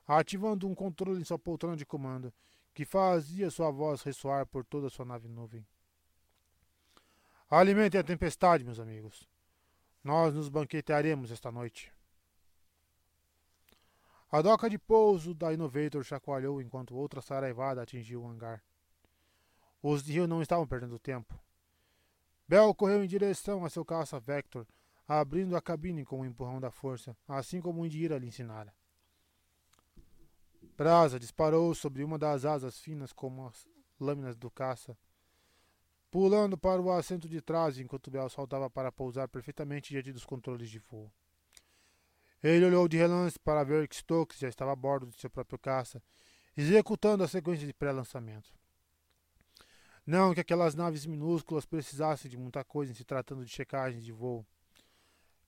ativando 0.08 0.68
um 0.68 0.76
controle 0.76 1.20
em 1.20 1.24
sua 1.24 1.40
poltrona 1.40 1.76
de 1.76 1.86
comando, 1.86 2.34
que 2.74 2.86
fazia 2.86 3.50
sua 3.50 3.72
voz 3.72 4.02
ressoar 4.02 4.46
por 4.46 4.64
toda 4.64 4.90
sua 4.90 5.06
nave 5.06 5.28
nuvem. 5.28 5.66
Alimentem 7.50 8.00
a 8.00 8.04
tempestade, 8.04 8.64
meus 8.64 8.80
amigos. 8.80 9.28
Nós 10.04 10.36
nos 10.36 10.50
banquetearemos 10.50 11.32
esta 11.32 11.52
noite. 11.52 11.92
A 14.32 14.42
doca 14.42 14.70
de 14.70 14.78
pouso 14.78 15.34
da 15.34 15.54
Innovator 15.54 16.04
chacoalhou 16.04 16.62
enquanto 16.62 16.96
outra 16.96 17.22
saraivada 17.22 17.82
atingiu 17.82 18.22
o 18.22 18.28
hangar. 18.28 18.64
Os 19.82 20.04
de 20.04 20.14
Rio 20.14 20.28
não 20.28 20.42
estavam 20.42 20.68
perdendo 20.68 21.00
tempo. 21.00 21.40
Bell 22.48 22.74
correu 22.76 23.04
em 23.04 23.08
direção 23.08 23.66
a 23.66 23.70
seu 23.70 23.84
caça 23.84 24.20
Vector, 24.20 24.68
abrindo 25.08 25.56
a 25.56 25.62
cabine 25.62 26.06
com 26.06 26.22
o 26.22 26.26
empurrão 26.26 26.60
da 26.60 26.70
força, 26.70 27.18
assim 27.28 27.62
como 27.62 27.86
Indira 27.86 28.18
lhe 28.18 28.28
ensinara. 28.28 28.74
Brasa 30.78 31.20
disparou 31.20 31.74
sobre 31.74 32.04
uma 32.04 32.18
das 32.18 32.46
asas 32.46 32.80
finas 32.80 33.12
como 33.12 33.48
as 33.48 33.68
lâminas 34.00 34.36
do 34.36 34.50
caça 34.50 34.98
pulando 36.12 36.58
para 36.58 36.82
o 36.82 36.92
assento 36.92 37.30
de 37.30 37.42
trás 37.42 37.78
enquanto 37.78 38.10
Bell 38.10 38.30
saltava 38.30 38.70
para 38.70 38.92
pousar 38.92 39.28
perfeitamente 39.28 39.90
diante 39.90 40.12
dos 40.12 40.26
controles 40.26 40.70
de 40.70 40.80
voo. 40.80 41.12
Ele 42.42 42.66
olhou 42.66 42.88
de 42.88 42.98
relance 42.98 43.38
para 43.38 43.64
ver 43.64 43.88
que 43.88 43.96
Stokes 43.96 44.40
já 44.40 44.48
estava 44.48 44.72
a 44.72 44.76
bordo 44.76 45.08
de 45.08 45.20
seu 45.20 45.30
próprio 45.30 45.60
caça, 45.60 46.02
executando 46.56 47.24
a 47.24 47.28
sequência 47.28 47.68
de 47.68 47.74
pré-lançamento. 47.74 48.54
Não 50.06 50.34
que 50.34 50.40
aquelas 50.40 50.74
naves 50.74 51.06
minúsculas 51.06 51.66
precisassem 51.66 52.32
de 52.32 52.38
muita 52.38 52.64
coisa 52.64 52.92
em 52.92 52.96
se 52.96 53.04
tratando 53.04 53.46
de 53.46 53.52
checagens 53.52 54.04
de 54.04 54.12
voo. 54.12 54.46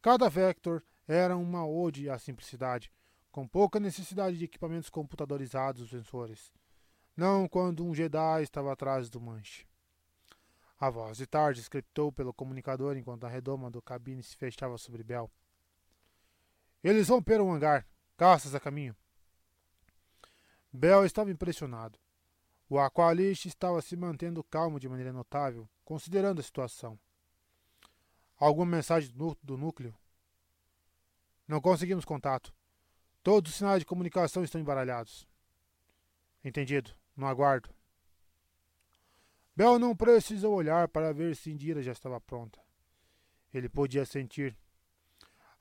Cada 0.02 0.30
Vector 0.30 0.84
era 1.08 1.36
uma 1.36 1.66
ode 1.66 2.10
à 2.10 2.20
simplicidade, 2.20 2.92
com 3.32 3.48
pouca 3.48 3.80
necessidade 3.80 4.38
de 4.38 4.46
equipamentos 4.46 4.90
computadorizados 4.90 5.90
sensores. 5.90 6.52
Não 7.16 7.48
quando 7.48 7.86
um 7.86 7.96
Jedi 7.96 8.44
estava 8.44 8.72
atrás 8.72 9.10
do 9.10 9.20
manche. 9.20 9.66
A 10.80 10.90
voz 10.90 11.18
de 11.18 11.28
tarde 11.28 11.62
scriptou 11.62 12.12
pelo 12.12 12.34
comunicador 12.34 12.98
enquanto 12.98 13.26
a 13.26 13.30
redoma 13.30 13.70
do 13.70 13.82
cabine 13.82 14.24
se 14.24 14.36
fechava 14.36 14.78
sobre 14.78 15.04
Bell. 15.04 15.30
Eles 16.84 17.10
romperam 17.10 17.48
o 17.48 17.52
hangar. 17.52 17.88
Caças 18.18 18.54
a 18.56 18.60
caminho. 18.60 18.96
Bell 20.72 21.06
estava 21.06 21.32
impressionado. 21.32 22.00
O 22.70 22.80
Aqualist 22.80 23.46
estava 23.46 23.82
se 23.82 23.98
mantendo 23.98 24.44
calmo 24.44 24.80
de 24.80 24.88
maneira 24.88 25.12
notável, 25.12 25.70
considerando 25.84 26.40
a 26.40 26.44
situação. 26.44 26.98
Alguma 28.38 28.78
mensagem 28.78 29.12
do 29.44 29.58
núcleo? 29.58 29.94
Não 31.48 31.60
conseguimos 31.60 32.06
contato. 32.06 32.54
Todos 33.22 33.52
os 33.52 33.58
sinais 33.58 33.80
de 33.80 33.86
comunicação 33.86 34.44
estão 34.44 34.62
embaralhados. 34.62 35.28
Entendido. 36.44 36.96
Não 37.16 37.28
aguardo. 37.28 37.70
Bel 39.56 39.78
não 39.78 39.96
precisou 39.96 40.56
olhar 40.56 40.88
para 40.88 41.14
ver 41.14 41.36
se 41.36 41.52
Indira 41.52 41.84
já 41.84 41.92
estava 41.92 42.22
pronta. 42.22 42.60
Ele 43.54 43.68
podia 43.68 44.06
sentir. 44.06 44.58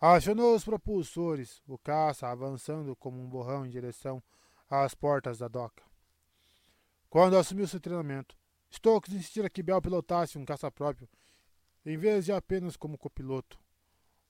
Acionou 0.00 0.54
os 0.54 0.64
propulsores, 0.64 1.62
o 1.66 1.76
caça 1.76 2.26
avançando 2.26 2.96
como 2.96 3.20
um 3.20 3.28
borrão 3.28 3.66
em 3.66 3.70
direção 3.70 4.22
às 4.68 4.94
portas 4.94 5.38
da 5.38 5.46
doca. 5.46 5.84
Quando 7.10 7.36
assumiu 7.36 7.68
seu 7.68 7.78
treinamento, 7.78 8.34
Stokes 8.72 9.12
insistira 9.12 9.50
que 9.50 9.62
Bell 9.62 9.82
pilotasse 9.82 10.38
um 10.38 10.44
caça 10.44 10.70
próprio, 10.70 11.06
em 11.84 11.98
vez 11.98 12.24
de 12.24 12.32
apenas 12.32 12.76
como 12.76 12.96
copiloto. 12.96 13.58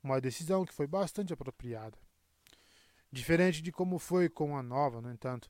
Uma 0.02 0.20
decisão 0.20 0.64
que 0.64 0.74
foi 0.74 0.88
bastante 0.88 1.32
apropriada. 1.32 1.96
Diferente 3.12 3.62
de 3.62 3.70
como 3.70 3.98
foi 3.98 4.28
com 4.28 4.56
a 4.56 4.62
nova, 4.62 5.00
no 5.00 5.12
entanto, 5.12 5.48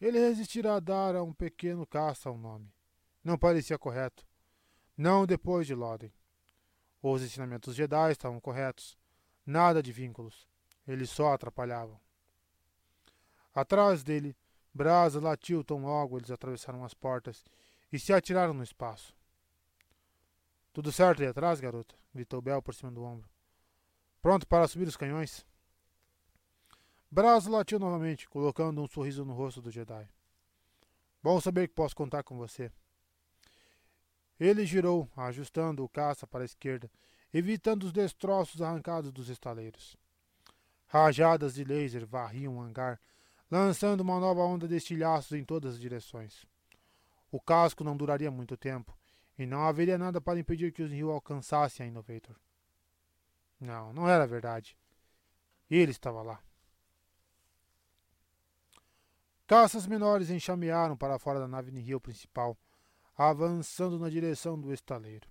ele 0.00 0.18
resistirá 0.18 0.76
a 0.76 0.80
dar 0.80 1.14
a 1.14 1.22
um 1.22 1.34
pequeno 1.34 1.86
caça 1.86 2.30
um 2.30 2.38
nome. 2.38 2.72
Não 3.22 3.36
parecia 3.36 3.78
correto. 3.78 4.26
Não 4.96 5.26
depois 5.26 5.66
de 5.66 5.74
Loden. 5.74 6.12
Os 7.02 7.22
ensinamentos 7.22 7.74
Jedi 7.74 8.12
estavam 8.12 8.40
corretos. 8.40 8.99
Nada 9.44 9.82
de 9.82 9.92
vínculos. 9.92 10.48
Eles 10.86 11.10
só 11.10 11.32
atrapalhavam. 11.32 12.00
Atrás 13.54 14.02
dele, 14.02 14.36
Brasa 14.72 15.20
latiu 15.20 15.64
tão 15.64 15.82
logo 15.82 16.16
eles 16.16 16.30
atravessaram 16.30 16.84
as 16.84 16.94
portas 16.94 17.44
e 17.92 17.98
se 17.98 18.12
atiraram 18.12 18.54
no 18.54 18.62
espaço. 18.62 19.14
Tudo 20.72 20.92
certo 20.92 21.22
aí 21.22 21.28
atrás, 21.28 21.60
garota? 21.60 21.96
gritou 22.14 22.40
Bel 22.40 22.62
por 22.62 22.74
cima 22.74 22.92
do 22.92 23.02
ombro. 23.02 23.28
Pronto 24.22 24.46
para 24.46 24.68
subir 24.68 24.86
os 24.86 24.96
canhões? 24.96 25.44
Brasa 27.10 27.50
latiu 27.50 27.78
novamente, 27.78 28.28
colocando 28.28 28.80
um 28.80 28.86
sorriso 28.86 29.24
no 29.24 29.32
rosto 29.32 29.60
do 29.60 29.70
Jedi. 29.70 30.08
Bom 31.22 31.40
saber 31.40 31.66
que 31.66 31.74
posso 31.74 31.96
contar 31.96 32.22
com 32.22 32.36
você. 32.36 32.70
Ele 34.38 34.64
girou, 34.64 35.10
ajustando 35.16 35.84
o 35.84 35.88
caça 35.88 36.26
para 36.26 36.42
a 36.42 36.44
esquerda, 36.44 36.90
evitando 37.32 37.84
os 37.84 37.92
destroços 37.92 38.60
arrancados 38.60 39.12
dos 39.12 39.28
estaleiros. 39.28 39.96
Rajadas 40.86 41.54
de 41.54 41.64
laser 41.64 42.06
varriam 42.06 42.56
o 42.56 42.60
hangar, 42.60 43.00
lançando 43.50 44.00
uma 44.00 44.18
nova 44.18 44.42
onda 44.42 44.66
de 44.66 44.76
estilhaços 44.76 45.32
em 45.32 45.44
todas 45.44 45.74
as 45.74 45.80
direções. 45.80 46.44
O 47.30 47.40
casco 47.40 47.84
não 47.84 47.96
duraria 47.96 48.30
muito 48.30 48.56
tempo, 48.56 48.96
e 49.38 49.46
não 49.46 49.64
haveria 49.64 49.96
nada 49.96 50.20
para 50.20 50.38
impedir 50.38 50.72
que 50.72 50.82
os 50.82 50.90
Rio 50.90 51.10
alcançassem 51.10 51.86
a 51.86 51.88
Innovator. 51.88 52.36
Não, 53.58 53.92
não 53.92 54.08
era 54.08 54.26
verdade. 54.26 54.76
Ele 55.70 55.92
estava 55.92 56.22
lá. 56.22 56.40
Caças 59.46 59.86
menores 59.86 60.30
enxamearam 60.30 60.96
para 60.96 61.18
fora 61.18 61.40
da 61.40 61.48
nave 61.48 61.70
Nihil 61.70 62.00
principal, 62.00 62.56
avançando 63.16 63.98
na 63.98 64.08
direção 64.08 64.60
do 64.60 64.72
estaleiro. 64.72 65.28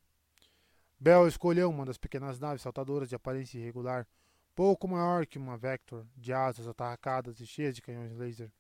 Bell 1.00 1.28
escolheu 1.28 1.70
uma 1.70 1.86
das 1.86 1.98
pequenas 1.98 2.40
naves 2.40 2.62
saltadoras 2.62 3.08
de 3.08 3.16
aparência 3.16 3.58
irregular, 3.58 4.06
pouco 4.54 4.86
maior 4.86 5.26
que 5.26 5.38
uma 5.38 5.58
Vector, 5.58 6.06
de 6.18 6.34
asas 6.34 6.68
atarracadas 6.68 7.40
e 7.40 7.48
cheias 7.48 7.74
de 7.74 7.82
canhões 7.82 8.14
laser. 8.18 8.52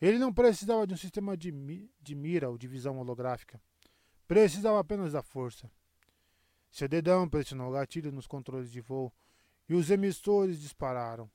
Ele 0.00 0.18
não 0.18 0.32
precisava 0.32 0.86
de 0.86 0.94
um 0.94 0.96
sistema 0.96 1.36
de, 1.36 1.52
mi 1.52 1.90
de 2.00 2.14
mira 2.14 2.48
ou 2.48 2.56
de 2.56 2.66
visão 2.66 2.98
holográfica. 2.98 3.60
Precisava 4.26 4.80
apenas 4.80 5.12
da 5.12 5.22
força. 5.22 5.70
Seu 6.70 6.88
dedão 6.88 7.28
pressionou 7.28 7.68
o 7.68 7.72
gatilho 7.72 8.10
nos 8.10 8.26
controles 8.26 8.70
de 8.70 8.80
voo 8.80 9.12
e 9.68 9.74
os 9.74 9.90
emissores 9.90 10.58
dispararam. 10.58 11.30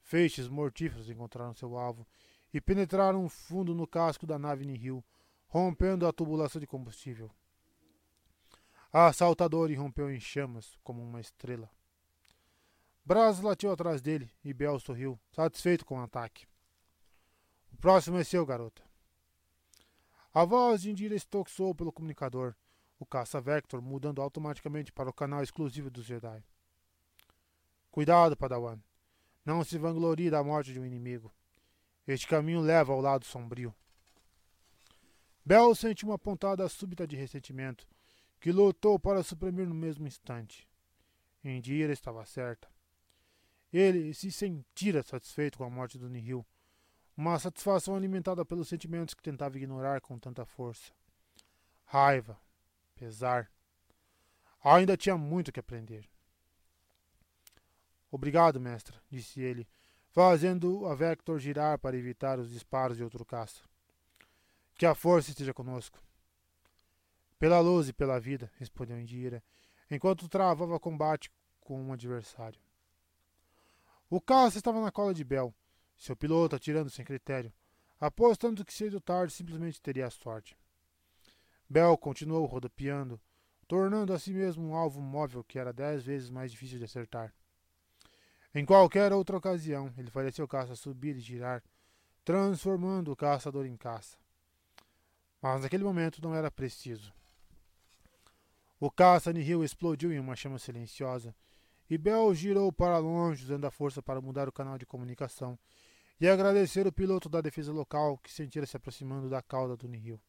Feixes 0.00 0.48
mortíferos 0.48 1.08
encontraram 1.08 1.54
seu 1.54 1.76
alvo 1.76 2.06
e 2.52 2.60
penetraram 2.60 3.28
fundo 3.28 3.74
no 3.74 3.86
casco 3.86 4.26
da 4.26 4.38
nave 4.38 4.64
Nihil, 4.64 5.04
rompendo 5.46 6.06
a 6.06 6.12
tubulação 6.12 6.60
de 6.60 6.66
combustível. 6.66 7.30
A 8.92 9.08
assaltadora 9.08 9.70
irrompeu 9.70 10.10
em 10.10 10.18
chamas, 10.18 10.78
como 10.82 11.02
uma 11.02 11.20
estrela. 11.20 11.70
Braz 13.04 13.40
latiu 13.40 13.70
atrás 13.70 14.00
dele 14.00 14.30
e 14.42 14.54
Bel 14.54 14.80
sorriu, 14.80 15.18
satisfeito 15.30 15.84
com 15.84 15.98
o 15.98 16.02
ataque. 16.02 16.46
O 17.72 17.76
próximo 17.76 18.18
é 18.18 18.24
seu, 18.24 18.44
garota. 18.46 18.82
A 20.32 20.44
voz 20.44 20.82
de 20.82 20.90
Indira 20.90 21.14
estoxou 21.14 21.74
pelo 21.74 21.92
comunicador, 21.92 22.54
o 22.98 23.04
caça-vector 23.04 23.80
mudando 23.80 24.22
automaticamente 24.22 24.92
para 24.92 25.10
o 25.10 25.12
canal 25.12 25.42
exclusivo 25.42 25.90
dos 25.90 26.04
Jedi. 26.04 26.42
Cuidado, 27.90 28.36
Padawan. 28.36 28.78
Não 29.44 29.64
se 29.64 29.78
vanglorie 29.78 30.30
da 30.30 30.42
morte 30.42 30.72
de 30.72 30.80
um 30.80 30.84
inimigo. 30.84 31.32
Este 32.06 32.26
caminho 32.26 32.60
leva 32.60 32.92
ao 32.92 33.00
lado 33.00 33.24
sombrio. 33.24 33.74
Bel 35.44 35.74
sentiu 35.74 36.08
uma 36.08 36.18
pontada 36.18 36.68
súbita 36.68 37.06
de 37.06 37.16
ressentimento, 37.16 37.86
que 38.40 38.52
lutou 38.52 38.98
para 38.98 39.22
suprimir 39.22 39.66
no 39.66 39.74
mesmo 39.74 40.06
instante. 40.06 40.68
Indira 41.44 41.92
estava 41.92 42.24
certa. 42.24 42.68
Ele 43.72 44.14
se 44.14 44.30
sentira 44.32 45.02
satisfeito 45.02 45.58
com 45.58 45.64
a 45.64 45.70
morte 45.70 45.98
do 45.98 46.08
Nihil, 46.08 46.46
uma 47.16 47.38
satisfação 47.38 47.96
alimentada 47.96 48.44
pelos 48.44 48.68
sentimentos 48.68 49.14
que 49.14 49.22
tentava 49.22 49.56
ignorar 49.56 50.00
com 50.00 50.18
tanta 50.18 50.46
força. 50.46 50.92
Raiva, 51.84 52.38
pesar. 52.94 53.50
Ainda 54.62 54.96
tinha 54.96 55.16
muito 55.16 55.52
que 55.52 55.60
aprender. 55.60 56.08
Obrigado, 58.10 58.58
mestra, 58.58 59.00
disse 59.10 59.40
ele, 59.40 59.68
fazendo 60.10 60.86
a 60.86 60.94
Vector 60.94 61.38
girar 61.38 61.78
para 61.78 61.96
evitar 61.96 62.38
os 62.38 62.50
disparos 62.50 62.96
de 62.96 63.04
outro 63.04 63.24
caça. 63.24 63.62
Que 64.74 64.86
a 64.86 64.94
força 64.94 65.30
esteja 65.30 65.52
conosco. 65.52 65.98
Pela 67.38 67.60
luz 67.60 67.88
e 67.88 67.92
pela 67.92 68.18
vida, 68.18 68.50
respondeu 68.56 68.98
Indira, 69.00 69.42
enquanto 69.90 70.28
travava 70.28 70.78
combate 70.80 71.30
com 71.60 71.80
um 71.80 71.92
adversário. 71.92 72.60
O 74.10 74.20
caça 74.20 74.58
estava 74.58 74.80
na 74.80 74.90
cola 74.90 75.14
de 75.14 75.22
Bel, 75.22 75.54
seu 75.96 76.16
piloto 76.16 76.56
atirando 76.56 76.90
sem 76.90 77.04
critério, 77.04 77.52
apostando 78.00 78.64
que 78.64 78.72
cedo 78.72 78.94
ou 78.94 79.00
tarde 79.00 79.32
simplesmente 79.32 79.80
teria 79.80 80.06
a 80.06 80.10
sorte. 80.10 80.56
Bel 81.68 81.96
continuou 81.96 82.46
rodopiando, 82.46 83.20
tornando 83.66 84.12
a 84.12 84.18
si 84.18 84.32
mesmo 84.32 84.66
um 84.66 84.74
alvo 84.74 85.00
móvel 85.00 85.44
que 85.44 85.58
era 85.58 85.72
dez 85.72 86.02
vezes 86.02 86.30
mais 86.30 86.50
difícil 86.50 86.78
de 86.78 86.84
acertar. 86.84 87.34
Em 88.54 88.64
qualquer 88.64 89.12
outra 89.12 89.36
ocasião, 89.36 89.92
ele 89.98 90.10
faria 90.10 90.32
seu 90.32 90.48
caça 90.48 90.74
subir 90.74 91.16
e 91.16 91.20
girar, 91.20 91.62
transformando 92.24 93.12
o 93.12 93.16
caçador 93.16 93.66
em 93.66 93.76
caça 93.76 94.16
mas 95.40 95.62
naquele 95.62 95.84
momento 95.84 96.22
não 96.22 96.34
era 96.34 96.50
preciso. 96.50 97.12
O 98.80 98.92
caça 98.92 99.32
Nihil 99.32 99.64
explodiu 99.64 100.12
em 100.12 100.20
uma 100.20 100.36
chama 100.36 100.56
silenciosa, 100.56 101.34
e 101.90 101.98
Bell 101.98 102.32
girou 102.32 102.72
para 102.72 102.98
longe 102.98 103.42
usando 103.42 103.64
a 103.64 103.72
força 103.72 104.00
para 104.00 104.20
mudar 104.20 104.48
o 104.48 104.52
canal 104.52 104.78
de 104.78 104.86
comunicação 104.86 105.58
e 106.20 106.28
agradecer 106.28 106.86
o 106.86 106.92
piloto 106.92 107.28
da 107.28 107.40
defesa 107.40 107.72
local 107.72 108.18
que 108.18 108.30
sentira 108.30 108.66
se 108.66 108.76
aproximando 108.76 109.28
da 109.28 109.42
cauda 109.42 109.76
do 109.76 109.88
Nihil. 109.88 110.20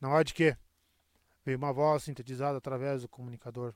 Não 0.00 0.14
há 0.14 0.22
de 0.22 0.32
quê, 0.32 0.56
veio 1.44 1.58
uma 1.58 1.72
voz 1.72 2.04
sintetizada 2.04 2.58
através 2.58 3.02
do 3.02 3.08
comunicador. 3.08 3.74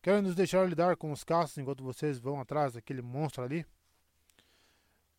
Querem 0.00 0.22
nos 0.22 0.36
deixar 0.36 0.68
lidar 0.68 0.96
com 0.96 1.10
os 1.10 1.24
caças 1.24 1.58
enquanto 1.58 1.82
vocês 1.82 2.20
vão 2.20 2.40
atrás 2.40 2.74
daquele 2.74 3.02
monstro 3.02 3.42
ali? 3.42 3.66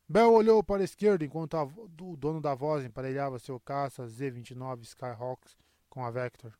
Bell 0.07 0.31
olhou 0.31 0.64
para 0.64 0.81
a 0.81 0.85
esquerda 0.85 1.26
enquanto 1.26 1.55
a, 1.55 1.64
o 1.64 2.15
dono 2.15 2.39
da 2.39 2.53
voz 2.55 2.85
emparelhava 2.85 3.39
seu 3.39 3.60
caça 3.60 4.07
Z-29 4.07 4.84
Skyhawks 4.84 5.62
com 5.93 6.03
a 6.03 6.09
Vector. 6.09 6.51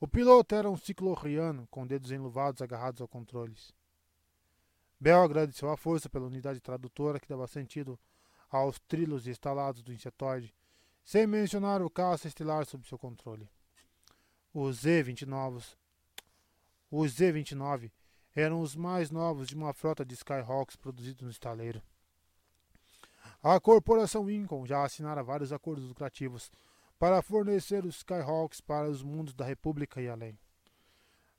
O 0.00 0.08
piloto 0.08 0.52
era 0.52 0.68
um 0.68 0.76
ciclorriano 0.76 1.68
com 1.70 1.86
dedos 1.86 2.10
enluvados 2.10 2.60
agarrados 2.60 3.00
ao 3.00 3.06
controles. 3.06 3.72
Bell 4.98 5.22
agradeceu 5.22 5.70
a 5.70 5.76
força 5.76 6.10
pela 6.10 6.26
unidade 6.26 6.60
tradutora 6.60 7.20
que 7.20 7.28
dava 7.28 7.46
sentido 7.46 7.96
aos 8.50 8.80
trilhos 8.80 9.28
instalados 9.28 9.82
do 9.82 9.92
insetoide, 9.92 10.52
sem 11.04 11.28
mencionar 11.28 11.80
o 11.80 11.88
caça 11.88 12.26
estelar 12.26 12.66
sob 12.66 12.84
seu 12.88 12.98
controle. 12.98 13.48
Os 14.52 14.78
Z-29 14.78 15.76
os 16.90 17.12
Z-29 17.12 17.92
eram 18.34 18.62
os 18.62 18.74
mais 18.74 19.12
novos 19.12 19.46
de 19.46 19.54
uma 19.54 19.72
frota 19.72 20.04
de 20.04 20.14
Skyhawks 20.14 20.74
produzidos 20.74 21.22
no 21.22 21.30
estaleiro. 21.30 21.80
A 23.40 23.60
corporação 23.60 24.28
Incon 24.28 24.66
já 24.66 24.82
assinara 24.82 25.22
vários 25.22 25.52
acordos 25.52 25.86
lucrativos 25.86 26.50
para 26.98 27.22
fornecer 27.22 27.84
os 27.84 27.96
Skyhawks 27.96 28.60
para 28.60 28.88
os 28.88 29.02
mundos 29.02 29.34
da 29.34 29.44
República 29.44 30.00
e 30.00 30.08
além. 30.08 30.38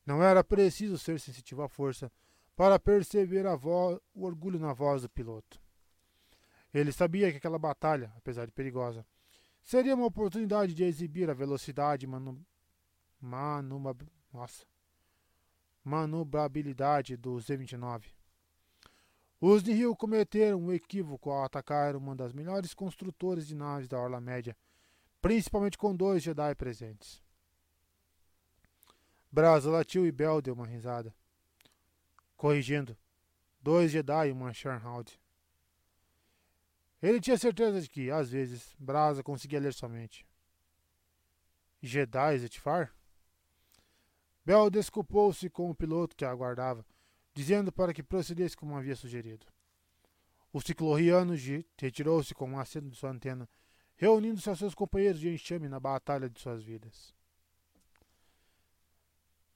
Não 0.05 0.23
era 0.23 0.43
preciso 0.43 0.97
ser 0.97 1.19
sensitivo 1.19 1.61
à 1.61 1.69
força 1.69 2.11
para 2.55 2.79
perceber 2.79 3.45
o 3.45 3.99
orgulho 4.25 4.59
na 4.59 4.73
voz 4.73 5.01
do 5.01 5.09
piloto. 5.09 5.61
Ele 6.73 6.91
sabia 6.91 7.31
que 7.31 7.37
aquela 7.37 7.59
batalha, 7.59 8.11
apesar 8.17 8.45
de 8.45 8.51
perigosa, 8.51 9.05
seria 9.61 9.95
uma 9.95 10.05
oportunidade 10.05 10.73
de 10.73 10.83
exibir 10.83 11.29
a 11.29 11.33
velocidade 11.33 12.05
e 12.05 12.07
manu... 12.07 12.45
Manu... 13.19 13.81
Nossa. 14.31 14.65
manobrabilidade 15.83 17.17
do 17.17 17.39
Z-29. 17.39 18.05
Os 19.41 19.63
Nihil 19.63 19.95
cometeram 19.95 20.59
um 20.59 20.71
equívoco 20.71 21.31
ao 21.31 21.43
atacar 21.43 21.95
uma 21.95 22.15
das 22.15 22.33
melhores 22.33 22.73
construtores 22.73 23.47
de 23.47 23.55
naves 23.55 23.87
da 23.87 23.99
Orla 23.99 24.19
Média, 24.19 24.55
principalmente 25.21 25.77
com 25.77 25.95
dois 25.95 26.23
Jedi 26.23 26.55
presentes. 26.55 27.21
Brasa 29.31 29.69
latiu 29.69 30.05
e 30.05 30.11
Bel 30.11 30.41
deu 30.41 30.53
uma 30.53 30.65
risada. 30.65 31.13
Corrigindo, 32.35 32.97
dois 33.61 33.91
Jedi 33.91 34.29
e 34.29 34.31
uma 34.31 34.53
Sharnhound. 34.53 35.19
Ele 37.01 37.21
tinha 37.21 37.37
certeza 37.37 37.81
de 37.81 37.89
que, 37.89 38.11
às 38.11 38.29
vezes, 38.29 38.75
Brasa 38.77 39.23
conseguia 39.23 39.59
ler 39.59 39.73
somente. 39.73 40.25
Jedi 41.81 42.39
Zetifar? 42.39 42.93
Bel 44.45 44.69
desculpou-se 44.69 45.49
com 45.49 45.69
o 45.69 45.75
piloto 45.75 46.15
que 46.15 46.25
a 46.25 46.31
aguardava 46.31 46.85
dizendo 47.33 47.71
para 47.71 47.93
que 47.93 48.03
procedesse 48.03 48.57
como 48.57 48.75
havia 48.75 48.97
sugerido. 48.97 49.45
O 50.51 50.59
ciclorriano 50.59 51.35
retirou-se 51.77 52.33
com 52.33 52.49
um 52.49 52.59
aceno 52.59 52.89
de 52.89 52.97
sua 52.97 53.11
antena, 53.11 53.47
reunindo-se 53.99 54.47
aos 54.47 54.57
seus 54.57 54.73
companheiros 54.73 55.19
de 55.19 55.29
enxame 55.29 55.67
na 55.67 55.77
batalha 55.77 56.29
de 56.29 56.39
suas 56.39 56.63
vidas. 56.63 57.13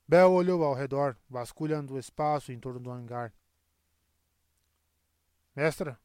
Bel 0.05 0.33
olhou 0.33 0.65
ao 0.65 0.73
redor, 0.73 1.17
vasculhando 1.29 1.93
o 1.93 1.97
espaço 1.97 2.51
em 2.51 2.59
torno 2.59 2.77
do 2.77 2.91
hangar. 2.91 3.33
Mestra? 5.55 5.97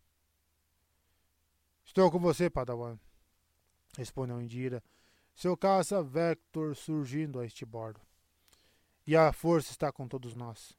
Estou 1.85 2.09
com 2.12 2.20
você, 2.20 2.48
Padawan, 2.48 2.97
respondeu 3.97 4.40
Indira, 4.40 4.85
seu 5.35 5.56
caça 5.56 6.01
Vector 6.01 6.77
surgindo 6.77 7.40
a 7.40 7.44
este 7.44 7.66
bordo. 7.66 8.01
E 9.05 9.16
a 9.16 9.32
força 9.32 9.73
está 9.73 9.90
com 9.90 10.06
todos 10.06 10.36
nós. 10.36 10.78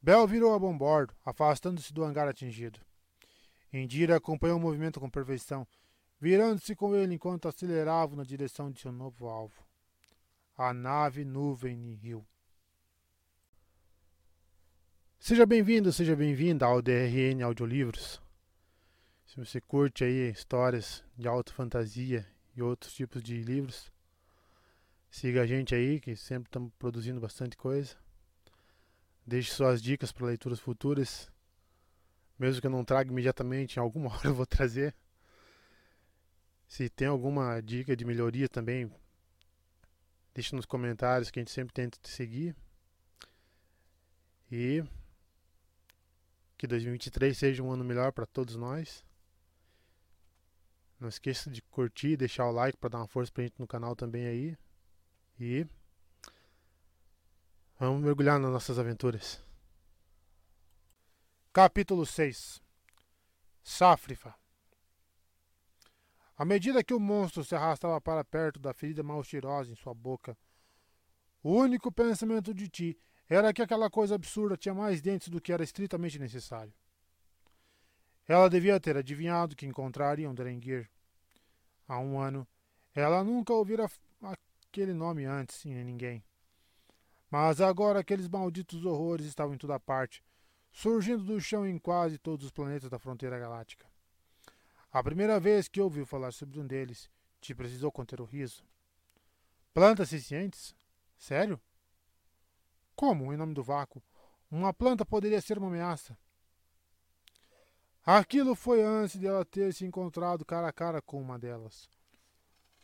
Bel 0.00 0.26
virou 0.26 0.54
a 0.54 0.58
bombordo, 0.58 1.14
afastando-se 1.22 1.92
do 1.92 2.02
hangar 2.02 2.28
atingido. 2.28 2.85
Indira 3.72 4.16
acompanhou 4.16 4.58
o 4.58 4.60
movimento 4.60 5.00
com 5.00 5.10
perfeição, 5.10 5.66
virando-se 6.20 6.74
com 6.74 6.94
ele 6.94 7.14
enquanto 7.14 7.48
acelerava 7.48 8.16
na 8.16 8.24
direção 8.24 8.70
de 8.70 8.80
seu 8.80 8.92
novo 8.92 9.28
alvo. 9.28 9.64
A 10.56 10.72
nave 10.72 11.24
Nuvem 11.24 11.76
Nihil. 11.76 12.26
Seja 15.18 15.44
bem-vindo, 15.44 15.92
seja 15.92 16.14
bem-vinda 16.14 16.66
ao 16.66 16.80
DRN 16.80 17.42
Audiolivros. 17.42 18.22
Se 19.26 19.36
você 19.36 19.60
curte 19.60 20.04
aí 20.04 20.30
histórias 20.30 21.02
de 21.16 21.26
alta 21.26 21.52
fantasia 21.52 22.26
e 22.54 22.62
outros 22.62 22.94
tipos 22.94 23.22
de 23.22 23.42
livros, 23.42 23.92
siga 25.10 25.42
a 25.42 25.46
gente 25.46 25.74
aí, 25.74 26.00
que 26.00 26.14
sempre 26.14 26.48
estamos 26.48 26.72
produzindo 26.78 27.20
bastante 27.20 27.56
coisa. 27.56 27.96
Deixe 29.26 29.52
suas 29.52 29.82
dicas 29.82 30.12
para 30.12 30.26
leituras 30.26 30.60
futuras. 30.60 31.28
Mesmo 32.38 32.60
que 32.60 32.66
eu 32.66 32.70
não 32.70 32.84
traga 32.84 33.10
imediatamente, 33.10 33.76
em 33.76 33.80
alguma 33.80 34.10
hora 34.14 34.28
eu 34.28 34.34
vou 34.34 34.46
trazer. 34.46 34.94
Se 36.68 36.88
tem 36.88 37.08
alguma 37.08 37.60
dica 37.60 37.96
de 37.96 38.04
melhoria 38.04 38.48
também, 38.48 38.90
deixe 40.34 40.54
nos 40.54 40.66
comentários 40.66 41.30
que 41.30 41.38
a 41.38 41.42
gente 41.42 41.52
sempre 41.52 41.72
tenta 41.72 41.98
te 42.00 42.08
seguir. 42.10 42.54
E 44.50 44.84
que 46.58 46.66
2023 46.66 47.36
seja 47.36 47.62
um 47.62 47.70
ano 47.70 47.84
melhor 47.84 48.12
para 48.12 48.26
todos 48.26 48.56
nós. 48.56 49.04
Não 50.98 51.08
esqueça 51.08 51.50
de 51.50 51.60
curtir, 51.62 52.16
deixar 52.16 52.46
o 52.46 52.52
like 52.52 52.78
para 52.78 52.90
dar 52.90 52.98
uma 52.98 53.08
força 53.08 53.30
pra 53.30 53.44
gente 53.44 53.58
no 53.58 53.66
canal 53.66 53.94
também 53.94 54.26
aí. 54.26 54.56
E 55.38 55.66
Vamos 57.78 58.02
mergulhar 58.02 58.40
nas 58.40 58.50
nossas 58.50 58.78
aventuras. 58.78 59.45
Capítulo 61.56 62.04
6 62.04 62.60
Sáfrifa 63.64 64.34
À 66.36 66.44
medida 66.44 66.84
que 66.84 66.92
o 66.92 67.00
monstro 67.00 67.42
se 67.42 67.54
arrastava 67.54 67.98
para 67.98 68.22
perto 68.22 68.60
da 68.60 68.74
ferida 68.74 69.02
mal 69.02 69.24
cheirosa 69.24 69.72
em 69.72 69.74
sua 69.74 69.94
boca, 69.94 70.36
o 71.42 71.54
único 71.54 71.90
pensamento 71.90 72.52
de 72.52 72.68
Ti 72.68 72.98
era 73.26 73.54
que 73.54 73.62
aquela 73.62 73.88
coisa 73.88 74.16
absurda 74.16 74.54
tinha 74.54 74.74
mais 74.74 75.00
dentes 75.00 75.30
do 75.30 75.40
que 75.40 75.50
era 75.50 75.64
estritamente 75.64 76.18
necessário. 76.18 76.74
Ela 78.28 78.50
devia 78.50 78.78
ter 78.78 78.94
adivinhado 78.98 79.56
que 79.56 79.64
encontraria 79.64 80.28
um 80.28 80.34
Drengir. 80.34 80.90
Há 81.88 81.98
um 81.98 82.20
ano, 82.20 82.46
ela 82.94 83.24
nunca 83.24 83.54
ouvira 83.54 83.90
aquele 84.20 84.92
nome 84.92 85.24
antes 85.24 85.64
em 85.64 85.82
ninguém. 85.82 86.22
Mas 87.30 87.62
agora 87.62 88.00
aqueles 88.00 88.28
malditos 88.28 88.84
horrores 88.84 89.24
estavam 89.24 89.54
em 89.54 89.58
toda 89.58 89.80
parte, 89.80 90.22
surgindo 90.76 91.24
do 91.24 91.40
chão 91.40 91.66
em 91.66 91.78
quase 91.78 92.18
todos 92.18 92.44
os 92.44 92.52
planetas 92.52 92.90
da 92.90 92.98
fronteira 92.98 93.38
galáctica. 93.38 93.86
A 94.92 95.02
primeira 95.02 95.40
vez 95.40 95.68
que 95.68 95.80
ouviu 95.80 96.04
falar 96.04 96.32
sobre 96.32 96.60
um 96.60 96.66
deles, 96.66 97.10
te 97.40 97.54
precisou 97.54 97.90
conter 97.90 98.20
o 98.20 98.26
riso. 98.26 98.62
Plantas 99.72 100.10
sencientes? 100.10 100.76
Sério? 101.16 101.58
Como, 102.94 103.32
em 103.32 103.38
nome 103.38 103.54
do 103.54 103.62
vácuo, 103.62 104.02
uma 104.50 104.70
planta 104.70 105.06
poderia 105.06 105.40
ser 105.40 105.56
uma 105.56 105.68
ameaça? 105.68 106.16
Aquilo 108.04 108.54
foi 108.54 108.82
antes 108.82 109.18
de 109.18 109.26
ela 109.26 109.46
ter 109.46 109.72
se 109.72 109.86
encontrado 109.86 110.44
cara 110.44 110.68
a 110.68 110.72
cara 110.72 111.00
com 111.00 111.18
uma 111.18 111.38
delas. 111.38 111.88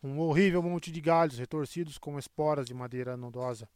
Um 0.03 0.19
horrível 0.19 0.63
monte 0.63 0.91
de 0.91 1.01
galhos 1.03 1.37
retorcidos 1.37 1.99
com 1.99 2.19
esporas 2.19 2.67
de 2.67 2.73
madeira 2.73 3.19
nodosa. 3.19 3.69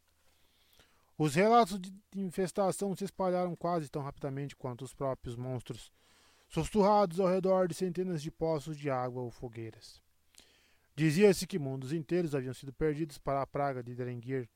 Os 1.18 1.34
relatos 1.34 1.80
de 1.80 2.20
infestação 2.20 2.94
se 2.94 3.04
espalharam 3.04 3.56
quase 3.56 3.88
tão 3.88 4.02
rapidamente 4.02 4.54
quanto 4.54 4.84
os 4.84 4.92
próprios 4.92 5.34
monstros, 5.34 5.90
sussurrados 6.48 7.18
ao 7.18 7.26
redor 7.26 7.68
de 7.68 7.74
centenas 7.74 8.22
de 8.22 8.30
poços 8.30 8.76
de 8.76 8.90
água 8.90 9.22
ou 9.22 9.30
fogueiras. 9.30 10.02
Dizia-se 10.94 11.46
que 11.46 11.58
mundos 11.58 11.92
inteiros 11.92 12.34
haviam 12.34 12.54
sido 12.54 12.72
perdidos 12.72 13.18
para 13.18 13.40
a 13.40 13.46
praga 13.46 13.82
de 13.82 13.94
Drengir, 13.94 14.48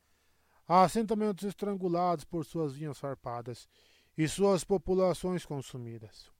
assentamentos 0.66 1.44
estrangulados 1.44 2.24
por 2.24 2.44
suas 2.44 2.74
vinhas 2.74 2.98
farpadas 2.98 3.68
e 4.16 4.28
suas 4.28 4.62
populações 4.62 5.44
consumidas. 5.44 6.30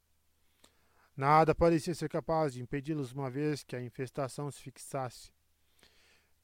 Nada 1.17 1.55
parecia 1.55 1.95
ser 1.95 2.09
capaz 2.09 2.55
de 2.55 2.63
impedi-los 2.63 3.13
uma 3.13 3.31
vez 3.31 3.63
que 3.63 3.75
a 3.75 3.83
infestação 3.83 4.51
se 4.51 4.61
fixasse. 4.61 5.31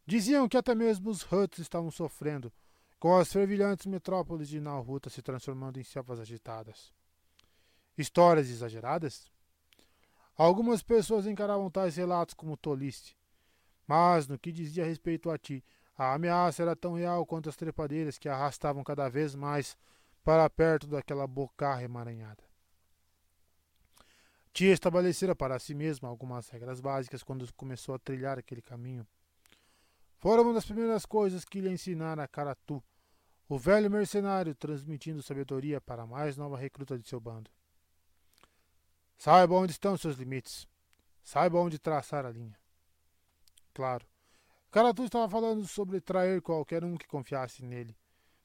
Diziam 0.07 0.49
que 0.49 0.57
até 0.57 0.75
mesmo 0.75 1.11
os 1.11 1.23
Huts 1.31 1.59
estavam 1.59 1.91
sofrendo 1.91 2.53
com 2.99 3.17
as 3.17 3.33
fervilhantes 3.33 3.87
metrópoles 3.87 4.49
de 4.49 4.61
Nalruta 4.61 5.11
se 5.11 5.23
transformando 5.23 5.79
em 5.79 5.85
selvas 5.85 6.19
agitadas. 6.19 6.93
Histórias 7.97 8.49
exageradas? 8.51 9.31
Algumas 10.37 10.83
pessoas 10.83 11.27
encaravam 11.27 11.71
tais 11.71 11.97
relatos 11.97 12.35
como 12.35 12.57
tolice, 12.57 13.15
mas 13.87 14.29
no 14.29 14.39
que 14.39 14.53
dizia 14.53 14.85
respeito 14.85 15.31
a 15.31 15.39
ti, 15.39 15.65
a 15.97 16.13
ameaça 16.13 16.63
era 16.63 16.77
tão 16.77 16.95
real 16.95 17.25
quanto 17.25 17.49
as 17.49 17.57
trepadeiras 17.57 18.19
que 18.19 18.29
arrastavam 18.29 18.85
cada 18.85 19.09
vez 19.09 19.35
mais 19.35 19.77
para 20.23 20.49
perto 20.51 20.87
daquela 20.87 21.27
bocarra 21.27 21.83
emaranhada. 21.83 22.45
Tia 24.53 24.73
estabelecera 24.73 25.35
para 25.35 25.59
si 25.59 25.75
mesma 25.75 26.09
algumas 26.09 26.49
regras 26.49 26.81
básicas 26.81 27.23
quando 27.23 27.51
começou 27.55 27.95
a 27.95 27.99
trilhar 27.99 28.39
aquele 28.39 28.61
caminho 28.61 29.07
Fora 30.19 30.43
uma 30.43 30.53
das 30.53 30.65
primeiras 30.65 31.05
coisas 31.05 31.45
que 31.45 31.61
lhe 31.61 31.71
ensinara 31.71 32.27
Karatu, 32.27 32.83
o 33.49 33.59
velho 33.59 33.91
mercenário 33.91 34.55
transmitindo 34.55 35.23
sabedoria 35.23 35.81
para 35.81 36.03
a 36.03 36.07
mais 36.07 36.37
nova 36.37 36.57
recruta 36.57 36.99
de 36.99 37.09
seu 37.09 37.21
bando. 37.21 37.51
Saiba 39.17 39.55
onde 39.55 39.73
estão 39.73 39.97
seus 39.97 40.17
limites. 40.17 40.67
Saiba 41.23 41.59
onde 41.59 41.79
traçar 41.79 42.25
a 42.27 42.31
linha. 42.31 42.59
Claro, 43.73 44.07
Karatu 44.71 45.05
estava 45.05 45.29
falando 45.29 45.67
sobre 45.67 46.01
trair 46.01 46.41
qualquer 46.43 46.85
um 46.85 46.97
que 46.97 47.07
confiasse 47.07 47.65
nele, 47.65 47.97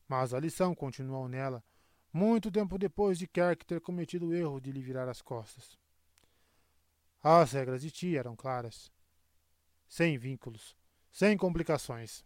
mas 0.07 0.33
a 0.33 0.39
lição 0.39 0.73
continuou 0.73 1.27
nela, 1.27 1.63
muito 2.11 2.51
tempo 2.51 2.77
depois 2.77 3.17
de 3.17 3.27
Kerk 3.27 3.65
ter 3.65 3.79
cometido 3.81 4.27
o 4.27 4.33
erro 4.33 4.59
de 4.59 4.71
lhe 4.71 4.81
virar 4.81 5.07
as 5.07 5.21
costas. 5.21 5.77
As 7.23 7.51
regras 7.51 7.81
de 7.81 7.91
Ti 7.91 8.17
eram 8.17 8.35
claras. 8.35 8.91
Sem 9.87 10.17
vínculos, 10.17 10.75
sem 11.11 11.37
complicações. 11.37 12.23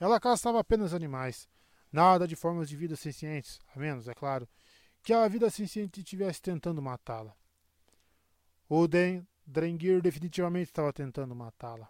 Ela 0.00 0.18
caçava 0.18 0.58
apenas 0.58 0.94
animais, 0.94 1.48
nada 1.92 2.26
de 2.26 2.34
formas 2.34 2.68
de 2.68 2.76
vida 2.76 2.96
sencientes, 2.96 3.60
a 3.74 3.78
menos, 3.78 4.08
é 4.08 4.14
claro, 4.14 4.48
que 5.02 5.12
a 5.12 5.28
vida 5.28 5.50
senciente 5.50 6.00
estivesse 6.00 6.40
tentando 6.40 6.80
matá-la. 6.80 7.36
O 8.68 8.88
Den 8.88 9.26
Drengir 9.46 10.00
definitivamente 10.00 10.70
estava 10.70 10.92
tentando 10.92 11.34
matá-la. 11.34 11.88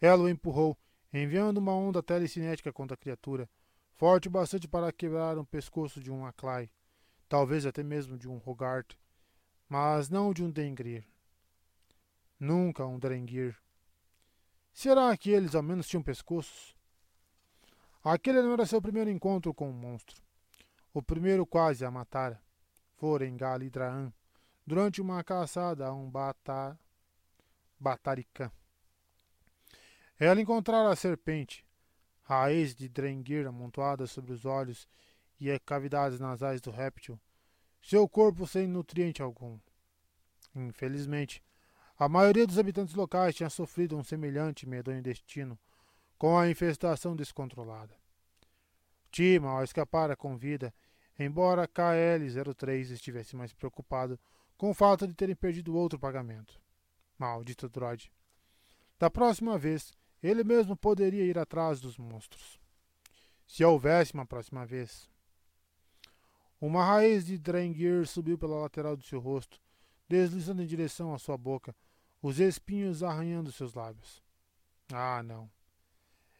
Ela 0.00 0.22
o 0.22 0.28
empurrou, 0.28 0.76
enviando 1.12 1.58
uma 1.58 1.74
onda 1.74 2.02
telecinética 2.02 2.72
contra 2.72 2.94
a 2.94 2.98
criatura, 2.98 3.48
forte 3.94 4.28
o 4.28 4.30
bastante 4.30 4.66
para 4.66 4.92
quebrar 4.92 5.36
o 5.38 5.44
pescoço 5.44 6.00
de 6.00 6.10
um 6.10 6.24
Aklai, 6.24 6.70
talvez 7.28 7.66
até 7.66 7.82
mesmo 7.82 8.16
de 8.16 8.28
um 8.28 8.38
Rogart, 8.38 8.94
mas 9.68 10.08
não 10.08 10.32
de 10.32 10.42
um 10.42 10.50
Dengrir. 10.50 11.04
Nunca 12.38 12.84
um 12.84 12.98
Drengir. 12.98 13.61
Será 14.72 15.16
que 15.16 15.30
eles 15.30 15.54
ao 15.54 15.62
menos 15.62 15.86
tinham 15.86 16.02
pescoços? 16.02 16.74
Aquele 18.02 18.42
não 18.42 18.54
era 18.54 18.66
seu 18.66 18.80
primeiro 18.80 19.10
encontro 19.10 19.52
com 19.54 19.68
um 19.68 19.72
monstro. 19.72 20.20
O 20.92 21.02
primeiro 21.02 21.46
quase 21.46 21.84
a 21.84 21.90
matara. 21.90 22.42
Fora 22.96 23.26
em 23.26 23.36
Galidraan, 23.36 24.12
durante 24.66 25.00
uma 25.00 25.22
caçada 25.22 25.86
a 25.86 25.92
um 25.92 26.10
bata... 26.10 26.78
bataricã. 27.78 28.50
Ela 30.18 30.40
encontrara 30.40 30.90
a 30.90 30.96
serpente, 30.96 31.66
raiz 32.22 32.74
de 32.74 32.88
Drengir 32.88 33.46
amontoada 33.46 34.06
sobre 34.06 34.32
os 34.32 34.44
olhos 34.44 34.86
e 35.40 35.50
as 35.50 35.58
cavidades 35.66 36.20
nasais 36.20 36.60
do 36.60 36.70
réptil, 36.70 37.18
seu 37.82 38.08
corpo 38.08 38.46
sem 38.46 38.68
nutriente 38.68 39.20
algum. 39.20 39.58
Infelizmente, 40.54 41.42
a 42.04 42.08
maioria 42.08 42.44
dos 42.48 42.58
habitantes 42.58 42.96
locais 42.96 43.32
tinha 43.32 43.48
sofrido 43.48 43.96
um 43.96 44.02
semelhante 44.02 44.68
medonho 44.68 45.00
destino 45.00 45.56
com 46.18 46.36
a 46.36 46.50
infestação 46.50 47.14
descontrolada. 47.14 47.96
Tima, 49.12 49.50
ao 49.50 49.62
escapar 49.62 50.16
com 50.16 50.36
vida, 50.36 50.74
embora 51.16 51.68
KL-03 51.68 52.90
estivesse 52.90 53.36
mais 53.36 53.52
preocupado 53.52 54.18
com 54.56 54.70
o 54.70 54.74
fato 54.74 55.06
de 55.06 55.14
terem 55.14 55.36
perdido 55.36 55.76
outro 55.76 55.96
pagamento. 55.96 56.60
Maldito 57.16 57.68
droid. 57.68 58.10
Da 58.98 59.08
próxima 59.08 59.56
vez, 59.56 59.92
ele 60.20 60.42
mesmo 60.42 60.76
poderia 60.76 61.24
ir 61.24 61.38
atrás 61.38 61.80
dos 61.80 61.96
monstros. 61.96 62.58
Se 63.46 63.64
houvesse 63.64 64.12
uma 64.12 64.26
próxima 64.26 64.66
vez. 64.66 65.08
Uma 66.60 66.84
raiz 66.84 67.24
de 67.24 67.38
Drengir 67.38 68.08
subiu 68.08 68.36
pela 68.36 68.60
lateral 68.62 68.96
do 68.96 69.04
seu 69.04 69.20
rosto, 69.20 69.60
deslizando 70.08 70.62
em 70.62 70.66
direção 70.66 71.14
à 71.14 71.18
sua 71.20 71.38
boca, 71.38 71.72
os 72.22 72.38
espinhos 72.38 73.02
arranhando 73.02 73.50
seus 73.50 73.74
lábios. 73.74 74.22
Ah, 74.92 75.22
não. 75.24 75.50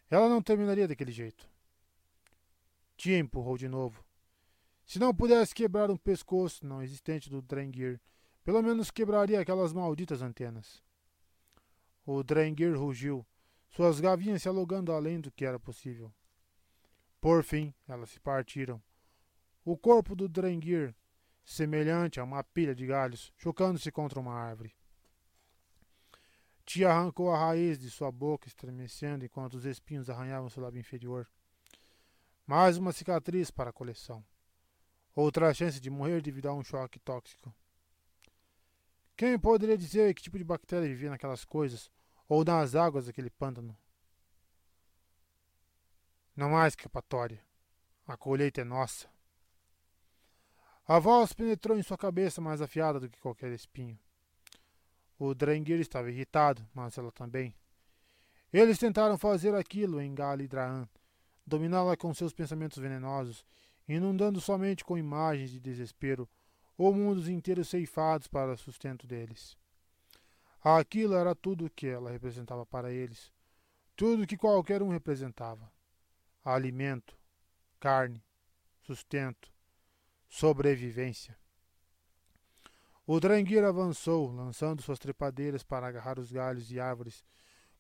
Ela 0.09 0.29
não 0.29 0.41
terminaria 0.41 0.87
daquele 0.87 1.11
jeito. 1.11 1.51
Tia 2.97 3.19
empurrou 3.19 3.59
de 3.59 3.67
novo. 3.67 4.05
Se 4.85 4.99
não 4.99 5.15
pudesse 5.15 5.55
quebrar 5.55 5.91
um 5.91 5.97
pescoço 5.97 6.65
não 6.65 6.83
existente 6.83 7.29
do 7.29 7.43
Drengir, 7.43 8.01
pelo 8.45 8.63
menos 8.63 8.91
quebraria 8.91 9.41
aquelas 9.41 9.73
malditas 9.73 10.23
antenas. 10.23 10.83
O 12.07 12.23
Drengir 12.23 12.79
rugiu, 12.79 13.27
suas 13.71 13.99
gavinhas 13.99 14.43
se 14.43 14.49
alongando 14.49 14.93
além 14.93 15.21
do 15.21 15.33
que 15.33 15.45
era 15.45 15.59
possível. 15.59 16.13
Por 17.21 17.43
fim, 17.43 17.75
elas 17.89 18.11
se 18.11 18.21
partiram. 18.21 18.83
O 19.65 19.77
corpo 19.77 20.15
do 20.15 20.29
Drengir, 20.29 20.95
semelhante 21.45 22.21
a 22.21 22.25
uma 22.25 22.45
pilha 22.45 22.75
de 22.75 22.87
galhos, 22.87 23.33
chocando-se 23.37 23.91
contra 23.91 24.21
uma 24.21 24.35
árvore. 24.35 24.75
Tia 26.65 26.91
arrancou 26.91 27.31
a 27.31 27.39
raiz 27.39 27.79
de 27.79 27.91
sua 27.91 28.11
boca, 28.11 28.47
estremecendo 28.47 29.25
enquanto 29.25 29.55
os 29.55 29.65
espinhos 29.65 30.09
arranhavam 30.09 30.49
seu 30.49 30.63
lábio 30.63 30.81
inferior. 30.81 31.29
Mais 32.47 32.77
uma 32.77 32.93
cicatriz 32.93 33.51
para 33.51 33.71
a 33.71 33.73
coleção. 33.73 34.25
Outra 35.15 35.53
chance 35.53 35.81
de 35.81 35.91
morrer 35.91 36.23
devido 36.23 36.47
a 36.47 36.55
um 36.55 36.63
choque 36.63 36.99
tóxico. 36.99 37.55
Quem 39.17 39.39
poderia 39.39 39.77
dizer 39.77 40.15
que 40.15 40.23
tipo 40.23 40.39
de 40.39 40.45
bactéria 40.45 40.89
vivia 40.89 41.11
naquelas 41.11 41.45
coisas 41.45 41.91
ou 42.29 42.45
nas 42.45 42.75
águas 42.75 43.07
daquele 43.07 43.31
pântano? 43.31 43.77
Não 46.35 46.57
há 46.57 46.67
escapatória. 46.67 47.45
A 48.07 48.17
colheita 48.17 48.63
é 48.63 48.65
nossa. 48.65 49.09
A 50.87 50.99
voz 50.99 51.33
penetrou 51.33 51.79
em 51.79 51.83
sua 51.83 51.99
cabeça 51.99 52.41
mais 52.41 52.61
afiada 52.61 52.99
do 52.99 53.09
que 53.09 53.21
qualquer 53.21 53.53
espinho. 53.53 53.99
O 55.25 55.37
Drengir 55.37 55.79
estava 55.79 56.11
irritado, 56.11 56.69
mas 56.75 56.99
ela 56.99 57.13
também. 57.13 57.55
Eles 58.53 58.77
tentaram 58.77 59.17
fazer 59.17 59.55
aquilo 59.55 60.01
em 60.01 60.13
Galidraan, 60.13 60.89
dominá-la 61.47 61.97
com 61.97 62.13
seus 62.13 62.33
pensamentos 62.33 62.79
venenosos, 62.79 63.45
inundando 63.89 64.41
somente 64.41 64.85
com 64.85 64.99
imagens 64.99 65.53
de 65.53 65.61
desespero 65.61 66.29
ou 66.77 66.93
mundos 66.93 67.29
inteiros 67.29 67.69
ceifados 67.69 68.27
para 68.27 68.55
o 68.55 68.59
sustento 68.59 69.07
deles. 69.07 69.57
Aquilo 70.61 71.15
era 71.15 71.37
tudo 71.37 71.67
o 71.67 71.71
que 71.71 71.87
ela 71.87 72.11
representava 72.11 72.67
para 72.67 72.91
eles, 72.91 73.31
tudo 73.95 74.27
que 74.27 74.37
qualquer 74.37 74.83
um 74.83 74.89
representava: 74.89 75.73
alimento, 76.45 77.17
carne, 77.79 78.21
sustento, 78.81 79.53
sobrevivência. 80.29 81.39
O 83.05 83.19
Drengir 83.19 83.65
avançou, 83.65 84.31
lançando 84.31 84.81
suas 84.81 84.99
trepadeiras 84.99 85.65
para 85.65 85.87
agarrar 85.87 86.19
os 86.21 86.31
galhos 86.31 86.71
e 86.71 86.79
árvores, 86.79 87.25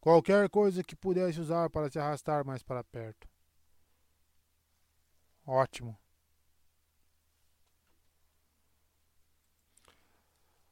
qualquer 0.00 0.48
coisa 0.48 0.82
que 0.82 0.96
pudesse 0.96 1.40
usar 1.40 1.70
para 1.70 1.88
se 1.88 1.98
arrastar 1.98 2.44
mais 2.44 2.62
para 2.62 2.82
perto. 2.82 3.28
Ótimo. 5.46 5.96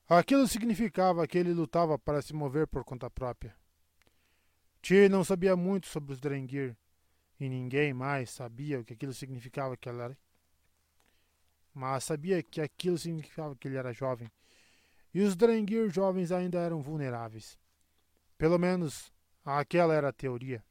Aquilo 0.09 0.49
significava 0.49 1.27
que 1.29 1.39
ele 1.39 1.55
lutava 1.55 1.97
para 1.97 2.21
se 2.21 2.35
mover 2.35 2.67
por 2.67 2.85
conta 2.85 3.09
própria. 3.09 3.55
Tyr 4.83 5.09
não 5.09 5.23
sabia 5.23 5.55
muito 5.55 5.87
sobre 5.87 6.13
os 6.13 6.19
Drengir, 6.19 6.77
e 7.39 7.49
ninguém 7.49 7.95
mais 7.95 8.31
sabia 8.31 8.81
o 8.81 8.85
que 8.85 8.95
aquilo 8.95 9.15
significava 9.15 9.77
que 9.77 9.89
ela 9.89 10.05
era. 10.05 10.19
Mas 11.73 12.03
sabia 12.03 12.43
que 12.43 12.61
aquilo 12.61 12.99
significava 12.99 13.55
que 13.55 13.69
ele 13.69 13.77
era 13.77 13.93
jovem 13.93 14.29
e 15.13 15.21
os 15.21 15.35
Drengir 15.37 15.91
jovens 15.91 16.31
ainda 16.31 16.59
eram 16.59 16.83
vulneráveis. 16.83 17.59
Pelo 18.39 18.59
menos 18.59 19.13
aquela 19.45 19.95
era 19.95 20.09
a 20.09 20.13
teoria. 20.13 20.65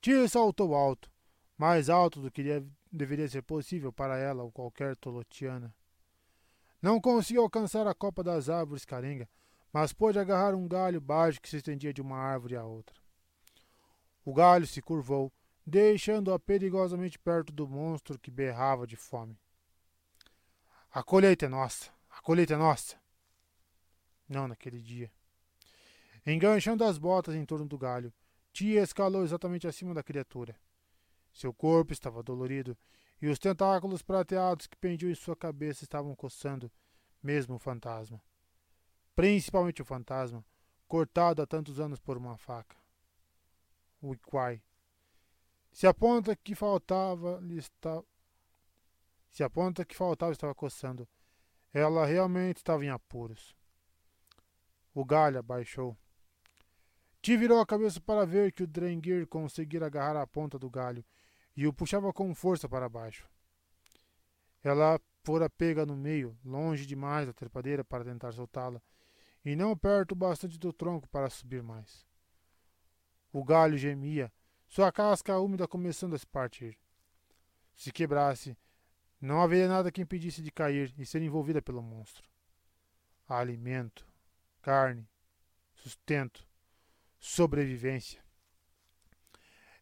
Tyr 0.00 0.28
saltou 0.28 0.74
alto, 0.74 1.10
mais 1.58 1.88
alto 1.88 2.20
do 2.20 2.30
que 2.30 2.64
deveria 2.92 3.28
ser 3.28 3.42
possível 3.42 3.92
para 3.92 4.16
ela 4.16 4.42
ou 4.42 4.52
qualquer 4.52 4.96
tolotiana. 4.96 5.74
Não 6.80 7.00
conseguiu 7.00 7.42
alcançar 7.42 7.86
a 7.86 7.94
copa 7.94 8.22
das 8.22 8.48
árvores 8.48 8.84
carenga, 8.84 9.28
mas 9.72 9.92
pôde 9.92 10.18
agarrar 10.18 10.54
um 10.54 10.68
galho 10.68 11.00
baixo 11.00 11.40
que 11.40 11.48
se 11.48 11.56
estendia 11.56 11.92
de 11.92 12.00
uma 12.00 12.16
árvore 12.16 12.56
à 12.56 12.64
outra. 12.64 12.94
O 14.24 14.32
galho 14.32 14.66
se 14.66 14.80
curvou, 14.80 15.32
deixando-a 15.66 16.38
perigosamente 16.38 17.18
perto 17.18 17.52
do 17.52 17.66
monstro 17.66 18.18
que 18.18 18.30
berrava 18.30 18.86
de 18.86 18.96
fome. 18.96 19.38
A 20.90 21.02
colheita 21.02 21.46
é 21.46 21.48
nossa! 21.48 21.95
A 22.16 22.22
colheita 22.22 22.54
é 22.54 22.56
nossa. 22.56 22.96
Não 24.26 24.48
naquele 24.48 24.80
dia. 24.80 25.12
Enganchando 26.26 26.82
as 26.82 26.96
botas 26.96 27.34
em 27.34 27.44
torno 27.44 27.66
do 27.66 27.76
galho, 27.76 28.12
Tia 28.54 28.82
escalou 28.82 29.22
exatamente 29.22 29.68
acima 29.68 29.92
da 29.92 30.02
criatura. 30.02 30.58
Seu 31.30 31.52
corpo 31.52 31.92
estava 31.92 32.22
dolorido 32.22 32.76
e 33.20 33.28
os 33.28 33.38
tentáculos 33.38 34.02
prateados 34.02 34.66
que 34.66 34.78
pendiam 34.78 35.10
em 35.10 35.14
sua 35.14 35.36
cabeça 35.36 35.84
estavam 35.84 36.16
coçando, 36.16 36.72
mesmo 37.22 37.56
o 37.56 37.58
fantasma. 37.58 38.20
Principalmente 39.14 39.82
o 39.82 39.84
fantasma, 39.84 40.42
cortado 40.88 41.42
há 41.42 41.46
tantos 41.46 41.78
anos 41.78 42.00
por 42.00 42.16
uma 42.16 42.38
faca. 42.38 42.76
O 44.00 44.14
Iquai. 44.14 44.62
Se 45.70 45.86
a 45.86 45.92
ponta 45.92 46.34
que 46.34 46.54
faltava 46.54 47.38
lhe 47.42 47.58
estava. 47.58 48.04
Se 49.28 49.44
a 49.44 49.50
ponta 49.50 49.84
que 49.84 49.94
faltava 49.94 50.32
estava 50.32 50.54
coçando, 50.54 51.06
ela 51.78 52.06
realmente 52.06 52.56
estava 52.56 52.82
em 52.86 52.88
apuros. 52.88 53.54
O 54.94 55.04
galho 55.04 55.38
abaixou. 55.38 55.94
Ti 57.20 57.36
virou 57.36 57.60
a 57.60 57.66
cabeça 57.66 58.00
para 58.00 58.24
ver 58.24 58.50
que 58.50 58.62
o 58.62 58.66
Drengir 58.66 59.26
conseguira 59.26 59.84
agarrar 59.84 60.18
a 60.18 60.26
ponta 60.26 60.58
do 60.58 60.70
galho 60.70 61.04
e 61.54 61.66
o 61.66 61.74
puxava 61.74 62.10
com 62.14 62.34
força 62.34 62.66
para 62.66 62.88
baixo. 62.88 63.28
Ela 64.64 64.98
fora 65.22 65.50
pega 65.50 65.84
no 65.84 65.94
meio, 65.94 66.38
longe 66.42 66.86
demais 66.86 67.26
da 67.26 67.34
trepadeira 67.34 67.84
para 67.84 68.04
tentar 68.04 68.32
soltá-la, 68.32 68.80
e 69.44 69.54
não 69.54 69.76
perto 69.76 70.14
bastante 70.14 70.58
do 70.58 70.72
tronco 70.72 71.06
para 71.10 71.28
subir 71.28 71.62
mais. 71.62 72.06
O 73.30 73.44
galho 73.44 73.76
gemia, 73.76 74.32
sua 74.66 74.90
casca 74.90 75.38
úmida 75.38 75.68
começando 75.68 76.14
a 76.14 76.18
se 76.18 76.26
partir. 76.26 76.78
Se 77.74 77.92
quebrasse, 77.92 78.56
não 79.20 79.40
haveria 79.40 79.68
nada 79.68 79.90
que 79.90 80.02
impedisse 80.02 80.42
de 80.42 80.50
cair 80.50 80.94
e 80.98 81.06
ser 81.06 81.22
envolvida 81.22 81.62
pelo 81.62 81.82
monstro. 81.82 82.28
Alimento, 83.28 84.06
carne, 84.62 85.08
sustento, 85.74 86.46
sobrevivência. 87.18 88.24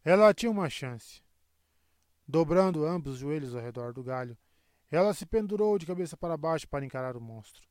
Ela 0.03 0.33
tinha 0.33 0.51
uma 0.51 0.69
chance. 0.69 1.21
Dobrando 2.27 2.85
ambos 2.85 3.13
os 3.13 3.19
joelhos 3.19 3.55
ao 3.55 3.61
redor 3.61 3.93
do 3.93 4.03
galho, 4.03 4.37
ela 4.89 5.13
se 5.13 5.25
pendurou 5.25 5.77
de 5.77 5.85
cabeça 5.85 6.15
para 6.15 6.37
baixo 6.37 6.67
para 6.67 6.85
encarar 6.85 7.17
o 7.17 7.21
monstro. 7.21 7.67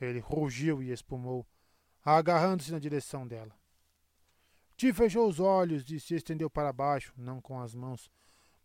Ele 0.00 0.18
rugiu 0.18 0.82
e 0.82 0.90
espumou, 0.90 1.46
agarrando-se 2.04 2.72
na 2.72 2.78
direção 2.78 3.26
dela. 3.26 3.54
Ti 4.76 4.92
fechou 4.92 5.28
os 5.28 5.40
olhos 5.40 5.88
e 5.90 5.98
se 5.98 6.14
estendeu 6.14 6.50
para 6.50 6.72
baixo, 6.72 7.12
não 7.16 7.40
com 7.40 7.60
as 7.60 7.74
mãos, 7.74 8.10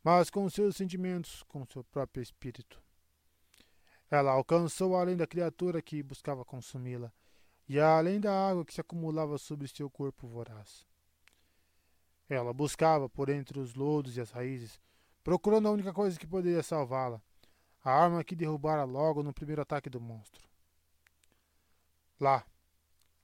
mas 0.04 0.30
com 0.30 0.50
seus 0.50 0.76
sentimentos, 0.76 1.44
com 1.44 1.66
seu 1.66 1.84
próprio 1.84 2.22
espírito. 2.22 2.82
Ela 4.10 4.32
alcançou 4.32 4.96
além 4.96 5.16
da 5.16 5.28
criatura 5.28 5.82
que 5.82 6.04
buscava 6.04 6.44
consumi-la, 6.44 7.12
e 7.68 7.80
além 7.80 8.20
da 8.20 8.50
água 8.50 8.66
que 8.66 8.74
se 8.74 8.82
acumulava 8.82 9.38
sobre 9.38 9.68
seu 9.68 9.90
corpo 9.90 10.28
voraz. 10.28 10.86
Ela 12.28 12.54
buscava 12.54 13.08
por 13.08 13.30
entre 13.30 13.60
os 13.60 13.76
lodos 13.76 14.18
e 14.18 14.22
as 14.22 14.32
raízes, 14.32 14.80
procurando 15.24 15.68
a 15.68 15.72
única 15.72 15.94
coisa 15.94 16.20
que 16.20 16.28
poderia 16.28 16.64
salvá-la, 16.64 17.22
a 17.84 17.92
arma 17.92 18.24
que 18.24 18.36
derrubara 18.36 18.84
logo 18.84 19.24
no 19.24 19.34
primeiro 19.34 19.62
ataque 19.62 19.90
do 19.90 20.02
monstro. 20.02 20.50
Lá, 22.20 22.46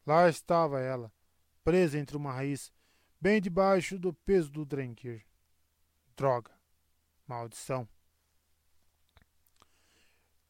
lá 0.06 0.30
estava 0.30 0.80
ela, 0.80 1.12
presa 1.64 1.99
entre 1.99 2.16
uma 2.16 2.32
raiz, 2.32 2.72
bem 3.20 3.41
debaixo 3.41 3.99
do 3.99 4.14
peso 4.14 4.49
do 4.49 4.66
Drenkir. 4.66 5.26
Droga. 6.16 6.56
Maldição. 7.28 7.88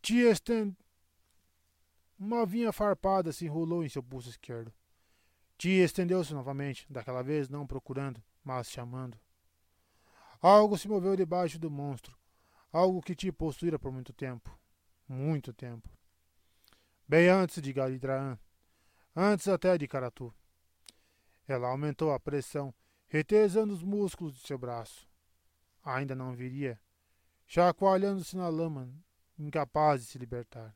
Tia 0.01 0.31
estend... 0.31 0.77
Uma 2.19 2.45
vinha 2.45 2.71
farpada 2.71 3.31
se 3.33 3.45
enrolou 3.45 3.83
em 3.83 3.89
seu 3.89 4.01
pulso 4.01 4.29
esquerdo. 4.29 4.73
Tia 5.57 5.83
estendeu-se 5.83 6.33
novamente, 6.33 6.85
daquela 6.89 7.23
vez 7.23 7.49
não 7.49 7.65
procurando, 7.65 8.23
mas 8.43 8.69
chamando. 8.69 9.19
Algo 10.41 10.77
se 10.77 10.87
moveu 10.87 11.15
debaixo 11.15 11.57
do 11.57 11.69
monstro, 11.69 12.15
algo 12.71 13.01
que 13.01 13.15
Tia 13.15 13.33
possuíra 13.33 13.79
por 13.79 13.91
muito 13.91 14.13
tempo. 14.13 14.57
Muito 15.07 15.51
tempo. 15.51 15.89
Bem 17.07 17.29
antes 17.29 17.61
de 17.61 17.73
Galidraan, 17.73 18.37
antes 19.15 19.47
até 19.47 19.77
de 19.77 19.87
Karatu. 19.87 20.33
Ela 21.47 21.69
aumentou 21.69 22.11
a 22.11 22.19
pressão, 22.19 22.73
retesando 23.07 23.73
os 23.73 23.81
músculos 23.81 24.33
de 24.33 24.45
seu 24.45 24.57
braço. 24.57 25.06
Ainda 25.87 26.13
não 26.13 26.33
viria, 26.33 26.77
chacoalhando-se 27.45 28.35
na 28.35 28.49
lama, 28.49 28.93
incapaz 29.39 30.01
de 30.01 30.07
se 30.07 30.17
libertar. 30.17 30.75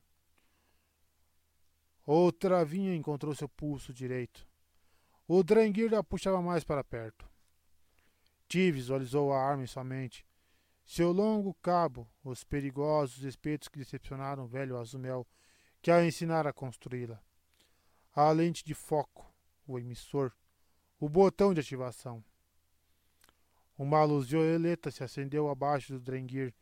Outra 2.06 2.64
vinha 2.64 2.96
encontrou 2.96 3.36
seu 3.36 3.50
pulso 3.50 3.94
direito. 3.94 4.48
O 5.28 5.44
Dranguir 5.44 5.94
a 5.94 6.02
puxava 6.02 6.42
mais 6.42 6.64
para 6.64 6.82
perto. 6.82 7.30
Ti 8.48 8.72
visualizou 8.72 9.34
a 9.34 9.44
arma 9.44 9.64
em 9.64 9.68
sua 9.68 9.84
mente. 9.84 10.26
Seu 10.86 11.12
longo 11.12 11.54
cabo, 11.56 12.10
os 12.24 12.46
perigosos 12.46 13.26
espetos 13.26 13.68
que 13.68 13.80
decepcionaram 13.80 14.46
o 14.46 14.48
velho 14.48 14.78
Azumel, 14.78 15.28
que 15.82 15.92
a 15.92 16.06
ensinara 16.06 16.52
a 16.52 16.54
construí-la. 16.54 17.22
A 18.16 18.32
lente 18.32 18.64
de 18.64 18.74
foco, 18.74 19.30
o 19.68 19.78
emissor, 19.78 20.32
o 20.98 21.10
botão 21.10 21.54
de 21.54 21.60
ativação. 21.60 22.24
Uma 23.82 24.04
luz 24.04 24.28
violeta 24.28 24.92
se 24.92 25.04
acendeu 25.04 25.50
abaixo 25.50 25.94
do 25.94 26.00
Drenguir 26.00 26.54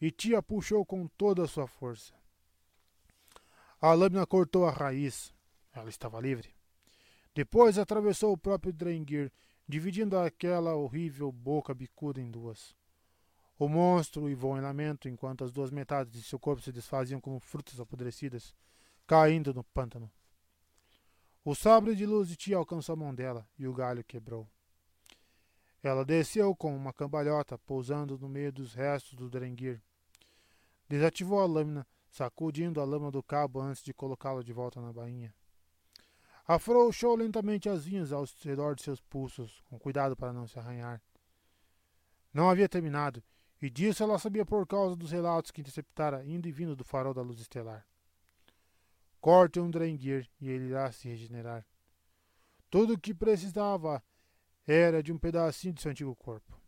e 0.00 0.12
Tia 0.12 0.40
puxou 0.40 0.86
com 0.86 1.08
toda 1.08 1.42
a 1.42 1.48
sua 1.48 1.66
força. 1.66 2.14
A 3.80 3.92
lâmina 3.92 4.24
cortou 4.24 4.64
a 4.64 4.70
raiz. 4.70 5.34
Ela 5.72 5.88
estava 5.88 6.20
livre. 6.20 6.54
Depois 7.34 7.78
atravessou 7.78 8.32
o 8.32 8.38
próprio 8.38 8.72
Drenguir, 8.72 9.32
dividindo 9.66 10.16
aquela 10.16 10.76
horrível 10.76 11.32
boca 11.32 11.74
bicuda 11.74 12.20
em 12.20 12.30
duas. 12.30 12.76
O 13.58 13.68
monstro 13.68 14.22
uivou 14.22 14.56
em 14.56 14.60
lamento 14.60 15.08
enquanto 15.08 15.42
as 15.42 15.50
duas 15.50 15.72
metades 15.72 16.12
de 16.12 16.22
seu 16.22 16.38
corpo 16.38 16.62
se 16.62 16.70
desfaziam 16.70 17.20
como 17.20 17.40
frutas 17.40 17.80
apodrecidas, 17.80 18.54
caindo 19.04 19.52
no 19.52 19.64
pântano. 19.64 20.08
O 21.44 21.56
sabre 21.56 21.96
de 21.96 22.06
luz 22.06 22.28
de 22.28 22.36
tia 22.36 22.56
alcançou 22.56 22.92
a 22.92 22.96
mão 22.96 23.12
dela 23.12 23.48
e 23.58 23.66
o 23.66 23.74
galho 23.74 24.04
quebrou. 24.04 24.48
Ela 25.82 26.04
desceu 26.04 26.54
com 26.54 26.74
uma 26.76 26.92
cambalhota, 26.92 27.58
pousando 27.58 28.16
no 28.16 28.28
meio 28.28 28.52
dos 28.52 28.72
restos 28.72 29.14
do 29.14 29.28
Drenguir. 29.28 29.82
Desativou 30.88 31.40
a 31.40 31.46
lâmina, 31.46 31.86
sacudindo 32.08 32.80
a 32.80 32.84
lama 32.84 33.10
do 33.10 33.22
cabo 33.22 33.60
antes 33.60 33.82
de 33.82 33.92
colocá-lo 33.92 34.44
de 34.44 34.52
volta 34.52 34.80
na 34.80 34.92
bainha. 34.92 35.34
Afrouxou 36.46 37.16
lentamente 37.16 37.68
as 37.68 37.84
vinhas 37.84 38.12
ao 38.12 38.24
redor 38.44 38.76
de 38.76 38.82
seus 38.82 39.00
pulsos, 39.00 39.60
com 39.68 39.78
cuidado 39.78 40.16
para 40.16 40.32
não 40.32 40.46
se 40.46 40.58
arranhar. 40.58 41.02
Não 42.32 42.48
havia 42.48 42.68
terminado, 42.68 43.22
e 43.60 43.70
disso 43.70 44.02
ela 44.02 44.18
sabia 44.18 44.44
por 44.44 44.66
causa 44.66 44.94
dos 44.94 45.10
relatos 45.10 45.50
que 45.50 45.60
interceptara 45.60 46.24
indo 46.24 46.46
e 46.48 46.52
vindo 46.52 46.76
do 46.76 46.84
farol 46.84 47.14
da 47.14 47.22
luz 47.22 47.40
estelar. 47.40 47.86
Corte 49.20 49.60
um 49.60 49.70
Drenguir 49.70 50.28
e 50.40 50.48
ele 50.48 50.66
irá 50.66 50.90
se 50.90 51.08
regenerar. 51.08 51.64
Tudo 52.68 52.94
o 52.94 52.98
que 52.98 53.14
precisava 53.14 54.02
era 54.66 55.02
de 55.02 55.12
um 55.12 55.18
pedacinho 55.18 55.74
de 55.74 55.82
seu 55.82 55.90
antigo 55.90 56.14
corpo. 56.14 56.60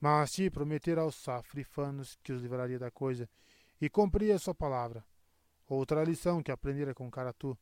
Mas 0.00 0.30
se 0.30 0.50
prometera 0.50 1.02
aos 1.02 1.16
safrifanos 1.16 2.16
que 2.22 2.32
os 2.32 2.42
livraria 2.42 2.78
da 2.78 2.90
coisa 2.90 3.28
e 3.80 3.88
cumpria 3.88 4.38
sua 4.38 4.54
palavra. 4.54 5.04
Outra 5.66 6.04
lição 6.04 6.42
que 6.42 6.50
aprendera 6.50 6.94
com 6.94 7.10
Karatu, 7.10 7.58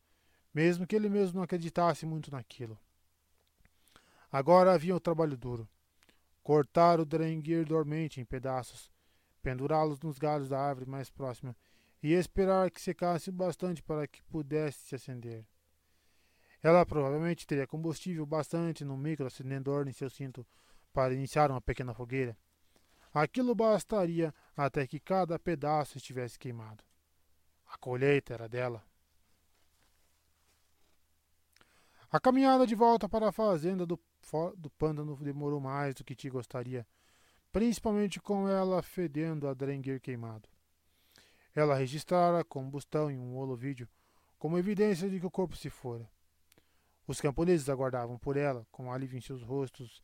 mesmo 0.55 0.87
que 0.87 0.95
ele 0.95 1.09
mesmo 1.09 1.37
não 1.37 1.43
acreditasse 1.43 2.07
muito 2.07 2.31
naquilo. 2.31 2.79
Agora 4.31 4.73
havia 4.73 4.95
o 4.95 5.01
trabalho 5.01 5.37
duro. 5.37 5.69
Cortar 6.43 7.01
o 7.01 7.05
Drenguir 7.05 7.65
dormente 7.65 8.21
em 8.21 8.25
pedaços, 8.25 8.91
pendurá-los 9.43 10.01
nos 10.01 10.19
galhos 10.19 10.49
da 10.49 10.61
árvore 10.61 10.89
mais 10.89 11.11
próxima 11.11 11.57
e 12.03 12.13
esperar 12.13 12.71
que 12.71 12.81
secasse 12.81 13.31
bastante 13.31 13.83
para 13.83 14.07
que 14.07 14.23
pudesse 14.25 14.79
se 14.87 14.95
acender. 14.95 15.45
Ela 16.63 16.85
provavelmente 16.85 17.47
teria 17.47 17.67
combustível 17.67 18.25
bastante 18.27 18.85
no 18.85 18.97
microacendedor 18.97 19.87
em 19.87 19.93
seu 19.93 20.11
cinto 20.11 20.47
para 20.93 21.15
iniciar 21.15 21.51
uma 21.51 21.61
pequena 21.61 21.95
fogueira. 21.95 22.37
Aquilo 23.13 23.55
bastaria 23.55 24.35
até 24.57 24.87
que 24.87 24.99
cada 25.01 25.39
pedaço 25.39 25.97
estivesse 25.97 26.39
queimado. 26.39 26.83
A 27.67 27.79
colheita 27.79 28.35
era 28.35 28.49
dela. 28.49 28.85
A 32.11 32.21
caminhada 32.21 32.67
de 32.67 32.75
volta 32.75 33.09
para 33.09 33.29
a 33.29 33.33
fazenda 33.33 33.85
do, 33.85 34.01
do 34.57 34.71
pântano 34.71 35.17
demorou 35.17 35.61
mais 35.61 35.95
do 35.95 36.05
que 36.05 36.15
te 36.15 36.31
gostaria, 36.31 36.87
principalmente 37.51 38.21
com 38.21 38.49
ela 38.49 38.81
fedendo 38.83 39.49
a 39.49 39.55
drenguer 39.55 40.01
queimado. 40.01 40.49
Ela 41.55 41.75
registrara 41.75 42.41
a 42.41 42.45
combustão 42.45 43.11
em 43.11 43.19
um 43.19 43.37
holovídeo 43.37 43.89
como 44.39 44.59
evidência 44.59 45.09
de 45.11 45.19
que 45.19 45.27
o 45.27 45.31
corpo 45.31 45.57
se 45.57 45.71
fora. 45.71 46.09
Os 47.07 47.21
camponeses 47.21 47.69
aguardavam 47.69 48.19
por 48.19 48.37
ela, 48.37 48.67
com 48.71 48.93
alívio 48.93 49.17
em 49.17 49.21
seus 49.21 49.43
rostos 49.43 50.03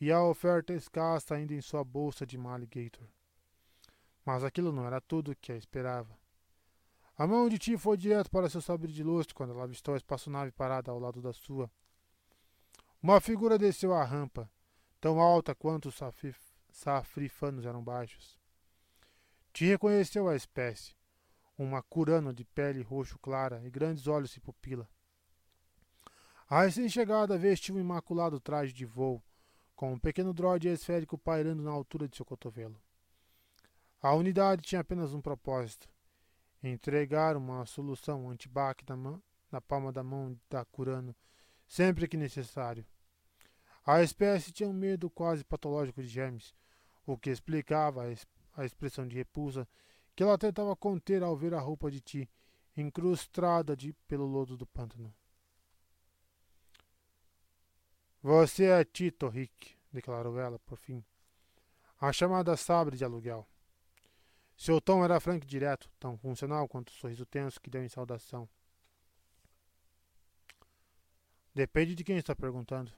e 0.00 0.10
a 0.10 0.22
oferta 0.22 0.72
escassa 0.72 1.34
ainda 1.34 1.54
em 1.54 1.60
sua 1.60 1.84
bolsa 1.84 2.26
de 2.26 2.36
Maligator. 2.36 3.06
Mas 4.24 4.44
aquilo 4.44 4.72
não 4.72 4.86
era 4.86 5.00
tudo 5.00 5.36
que 5.36 5.52
a 5.52 5.56
esperava. 5.56 6.18
A 7.16 7.26
mão 7.26 7.48
de 7.48 7.58
Ti 7.58 7.76
foi 7.76 7.96
direto 7.96 8.30
para 8.30 8.50
seu 8.50 8.60
sabre 8.60 8.92
de 8.92 9.02
lustre 9.02 9.34
quando 9.34 9.52
ela 9.52 9.64
avistou 9.64 9.94
a 9.94 9.96
espaçonave 9.96 10.50
parada 10.50 10.90
ao 10.90 10.98
lado 10.98 11.22
da 11.22 11.32
sua. 11.32 11.70
Uma 13.02 13.20
figura 13.20 13.58
desceu 13.58 13.94
a 13.94 14.04
rampa, 14.04 14.50
tão 15.00 15.20
alta 15.20 15.54
quanto 15.54 15.88
os 15.88 15.98
safrifanos 16.70 17.64
eram 17.66 17.82
baixos. 17.82 18.38
Te 19.52 19.66
reconheceu 19.66 20.28
a 20.28 20.34
espécie, 20.34 20.96
uma 21.56 21.82
curana 21.82 22.32
de 22.32 22.44
pele 22.44 22.82
roxo 22.82 23.18
clara 23.18 23.62
e 23.64 23.70
grandes 23.70 24.06
olhos 24.06 24.36
e 24.36 24.40
pupila. 24.40 24.88
A 26.52 26.64
recém-chegada 26.64 27.38
vestiu 27.38 27.76
um 27.76 27.80
imaculado 27.80 28.38
traje 28.38 28.74
de 28.74 28.84
voo, 28.84 29.22
com 29.74 29.94
um 29.94 29.98
pequeno 29.98 30.34
droide 30.34 30.68
esférico 30.68 31.16
pairando 31.16 31.62
na 31.62 31.70
altura 31.70 32.06
de 32.06 32.14
seu 32.14 32.26
cotovelo. 32.26 32.78
A 34.02 34.12
unidade 34.12 34.60
tinha 34.60 34.82
apenas 34.82 35.14
um 35.14 35.20
propósito: 35.22 35.88
entregar 36.62 37.38
uma 37.38 37.64
solução 37.64 38.28
antibac 38.28 38.84
na, 38.86 39.18
na 39.50 39.62
palma 39.62 39.90
da 39.90 40.02
mão 40.04 40.38
da 40.50 40.62
Curano, 40.62 41.16
sempre 41.66 42.06
que 42.06 42.18
necessário. 42.18 42.84
A 43.86 44.02
espécie 44.02 44.52
tinha 44.52 44.68
um 44.68 44.74
medo 44.74 45.08
quase 45.08 45.42
patológico 45.42 46.02
de 46.02 46.08
germes, 46.08 46.54
o 47.06 47.16
que 47.16 47.30
explicava 47.30 48.04
a 48.04 48.60
a 48.60 48.66
expressão 48.66 49.08
de 49.08 49.16
repulsa 49.16 49.66
que 50.14 50.22
ela 50.22 50.36
tentava 50.36 50.76
conter 50.76 51.22
ao 51.22 51.34
ver 51.34 51.54
a 51.54 51.60
roupa 51.60 51.90
de 51.90 52.02
ti, 52.02 52.30
incrustada 52.76 53.74
de, 53.74 53.94
pelo 54.06 54.26
lodo 54.26 54.54
do 54.54 54.66
pântano. 54.66 55.14
Você 58.22 58.66
é 58.66 58.84
Tito, 58.84 59.28
Rick, 59.28 59.76
declarou 59.92 60.38
ela, 60.38 60.56
por 60.60 60.78
fim. 60.78 61.04
A 62.00 62.12
chamada 62.12 62.56
sabre 62.56 62.96
de 62.96 63.04
aluguel. 63.04 63.48
Seu 64.56 64.80
tom 64.80 65.04
era 65.04 65.18
franco 65.18 65.44
e 65.44 65.48
direto, 65.48 65.90
tão 65.98 66.16
funcional 66.16 66.68
quanto 66.68 66.90
o 66.90 66.92
sorriso 66.92 67.26
tenso 67.26 67.60
que 67.60 67.68
deu 67.68 67.82
em 67.82 67.88
saudação. 67.88 68.48
Depende 71.52 71.96
de 71.96 72.04
quem 72.04 72.16
está 72.16 72.34
perguntando. 72.34 72.92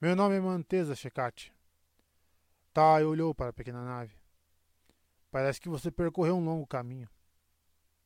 Meu 0.00 0.16
nome 0.16 0.36
é 0.36 0.40
Mantesa 0.40 0.94
Checate. 0.94 1.52
Tai 2.72 3.04
olhou 3.04 3.34
para 3.34 3.50
a 3.50 3.52
pequena 3.52 3.84
nave. 3.84 4.16
Parece 5.30 5.60
que 5.60 5.68
você 5.68 5.90
percorreu 5.90 6.36
um 6.36 6.44
longo 6.44 6.66
caminho. 6.66 7.08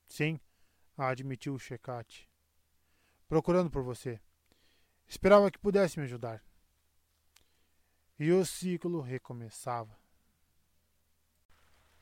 Sim, 0.09 0.40
admitiu 0.98 1.56
Checate. 1.56 2.28
Procurando 3.28 3.70
por 3.70 3.84
você. 3.84 4.20
Esperava 5.08 5.50
que 5.50 5.58
pudesse 5.58 5.98
me 5.98 6.04
ajudar. 6.04 6.42
E 8.18 8.30
o 8.32 8.44
ciclo 8.44 9.00
recomeçava. 9.00 9.96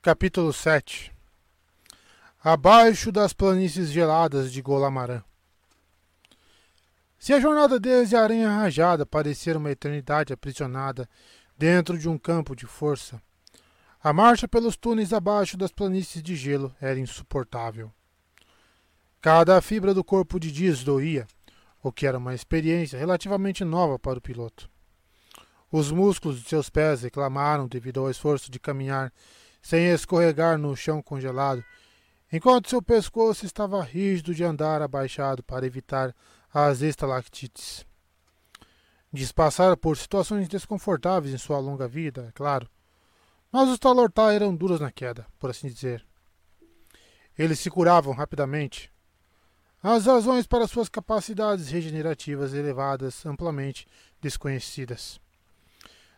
Capítulo 0.03 0.53
7 0.53 1.21
abaixo 2.43 3.13
das 3.13 3.35
planícies 3.35 3.91
geladas 3.91 4.51
de 4.51 4.63
Golamarã. 4.63 5.23
Se 7.19 7.35
a 7.35 7.41
jornada 7.41 7.79
desde 7.79 8.17
a 8.17 8.23
aranha 8.23 8.49
rajada 8.49 9.05
parecer 9.05 9.59
uma 9.59 9.71
eternidade 9.71 10.33
aprisionada 10.33 11.07
dentro 11.59 11.99
de 11.99 12.09
um 12.09 12.17
campo 12.17 12.57
de 12.57 12.65
força, 12.65 13.21
a 14.03 14.11
marcha 14.11 14.49
pelos 14.49 14.75
túneis 14.75 15.13
abaixo 15.13 15.59
das 15.59 15.71
planícies 15.71 16.23
de 16.23 16.35
gelo 16.35 16.75
era 16.81 16.99
insuportável. 16.99 17.93
Cada 19.21 19.61
fibra 19.61 19.93
do 19.93 20.03
corpo 20.03 20.41
de 20.41 20.51
Dias 20.51 20.83
doía, 20.83 21.29
o 21.83 21.93
que 21.93 22.07
era 22.07 22.19
uma 22.19 22.35
experiência 22.35 22.99
relativamente 22.99 23.65
nova 23.65 23.99
para 23.99 24.19
o 24.19 24.23
piloto. 24.23 24.69
Os 25.73 25.91
músculos 25.91 26.43
de 26.43 26.49
seus 26.49 26.69
pés 26.69 27.03
reclamaram 27.03 27.69
devido 27.69 28.01
ao 28.01 28.11
esforço 28.11 28.51
de 28.51 28.59
caminhar 28.59 29.13
sem 29.63 29.87
escorregar 29.89 30.59
no 30.59 30.77
chão 30.77 31.03
congelado, 31.03 31.65
enquanto 32.33 32.71
seu 32.71 32.83
pescoço 32.83 33.47
estava 33.47 33.83
rígido 33.83 34.35
de 34.35 34.43
andar 34.43 34.83
abaixado 34.83 35.43
para 35.43 35.67
evitar 35.67 36.15
as 36.53 36.81
estalactites. 36.81 37.87
Diz 39.13 39.33
passar 39.33 39.77
por 39.77 39.97
situações 39.97 40.49
desconfortáveis 40.49 41.35
em 41.35 41.39
sua 41.39 41.59
longa 41.59 41.87
vida, 41.87 42.27
é 42.29 42.33
claro, 42.33 42.69
mas 43.53 43.69
os 43.69 43.79
Talortai 43.79 44.37
eram 44.37 44.55
duros 44.55 44.81
na 44.81 44.93
queda, 44.93 45.27
por 45.39 45.51
assim 45.51 45.69
dizer. 45.69 46.07
Eles 47.37 47.59
se 47.59 47.71
curavam 47.71 48.13
rapidamente. 48.13 48.93
As 49.83 50.05
razões 50.05 50.47
para 50.47 50.69
suas 50.69 50.91
capacidades 50.91 51.71
regenerativas 51.71 52.53
elevadas 52.53 53.25
amplamente 53.25 53.87
desconhecidas. 54.21 55.19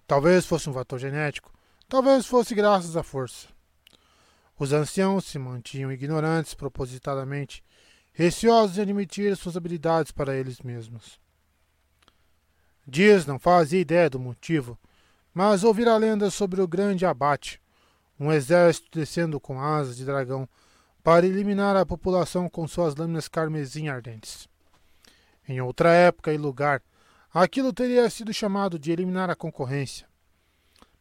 Talvez 0.05 0.45
fosse 0.45 0.69
um 0.69 0.73
fator 0.73 0.99
genético, 0.99 1.53
talvez 1.89 2.27
fosse 2.27 2.57
graças 2.57 2.97
à 2.97 3.05
força. 3.05 3.47
Os 4.59 4.73
anciãos 4.73 5.27
se 5.27 5.39
mantinham 5.39 5.93
ignorantes 5.93 6.55
propositadamente 6.55 7.63
receosos 8.13 8.75
de 8.75 8.81
admitir 8.81 9.37
suas 9.37 9.57
habilidades 9.57 10.11
para 10.11 10.37
eles 10.37 10.61
mesmos. 10.61 11.21
Dias 12.85 13.27
não 13.27 13.39
fazia 13.39 13.81
ideia 13.81 14.11
do 14.11 14.19
motivo, 14.19 14.77
mas 15.33 15.63
ouvira 15.63 15.97
lendas 15.97 16.35
sobre 16.35 16.61
o 16.61 16.67
grande 16.67 17.07
abate, 17.07 17.61
um 18.19 18.33
exército 18.33 18.89
descendo 18.93 19.39
com 19.39 19.61
asas 19.61 19.97
de 19.97 20.05
dragão 20.05 20.49
para 21.03 21.27
eliminar 21.27 21.77
a 21.77 21.85
população 21.85 22.49
com 22.49 22.67
suas 22.69 22.95
lâminas 22.95 23.29
carmesim 23.29 23.89
ardentes. 23.89 24.49
Em 25.49 25.61
outra 25.61 25.93
época 25.93 26.33
e 26.33 26.39
lugar, 26.39 26.83
aquilo 27.33 27.73
teria 27.73 28.09
sido 28.09 28.33
chamado 28.33 28.79
de 28.79 28.93
eliminar 28.93 29.29
a 29.29 29.35
concorrência. 29.35 30.07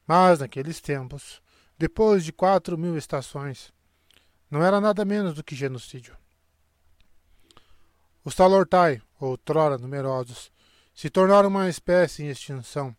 Mas 0.08 0.40
naqueles 0.40 0.82
tempos, 0.82 1.42
depois 1.78 2.26
de 2.26 2.34
quatro 2.34 2.78
mil 2.78 2.98
estações, 2.98 3.72
não 4.50 4.64
era 4.64 4.82
nada 4.82 5.06
menos 5.06 5.36
do 5.36 5.44
que 5.44 5.56
genocídio. 5.56 6.18
Os 8.24 8.36
Talortai, 8.36 9.02
outrora 9.20 9.78
numerosos, 9.78 10.52
se 10.94 11.10
tornaram 11.10 11.50
uma 11.50 11.70
espécie 11.70 12.24
em 12.24 12.30
extinção, 12.30 12.96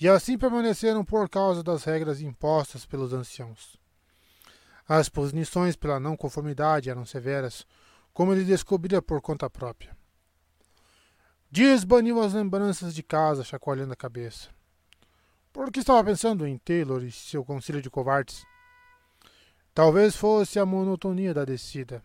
e 0.00 0.08
assim 0.08 0.36
permaneceram 0.36 1.04
por 1.04 1.28
causa 1.28 1.62
das 1.62 1.84
regras 1.84 2.20
impostas 2.20 2.84
pelos 2.84 3.12
anciãos. 3.12 3.81
As 4.88 5.08
punições 5.08 5.76
pela 5.76 6.00
não 6.00 6.16
conformidade 6.16 6.90
eram 6.90 7.04
severas, 7.04 7.66
como 8.12 8.32
ele 8.32 8.44
descobrira 8.44 9.00
por 9.00 9.20
conta 9.20 9.48
própria. 9.48 9.96
Dias 11.50 11.84
baniu 11.84 12.20
as 12.20 12.32
lembranças 12.32 12.94
de 12.94 13.02
casa, 13.02 13.44
chacoalhando 13.44 13.92
a 13.92 13.96
cabeça. 13.96 14.48
Por 15.52 15.70
que 15.70 15.80
estava 15.80 16.02
pensando 16.02 16.46
em 16.46 16.58
Taylor 16.58 17.02
e 17.04 17.12
seu 17.12 17.44
conselho 17.44 17.82
de 17.82 17.90
covardes? 17.90 18.44
Talvez 19.74 20.16
fosse 20.16 20.58
a 20.58 20.66
monotonia 20.66 21.34
da 21.34 21.44
descida. 21.44 22.02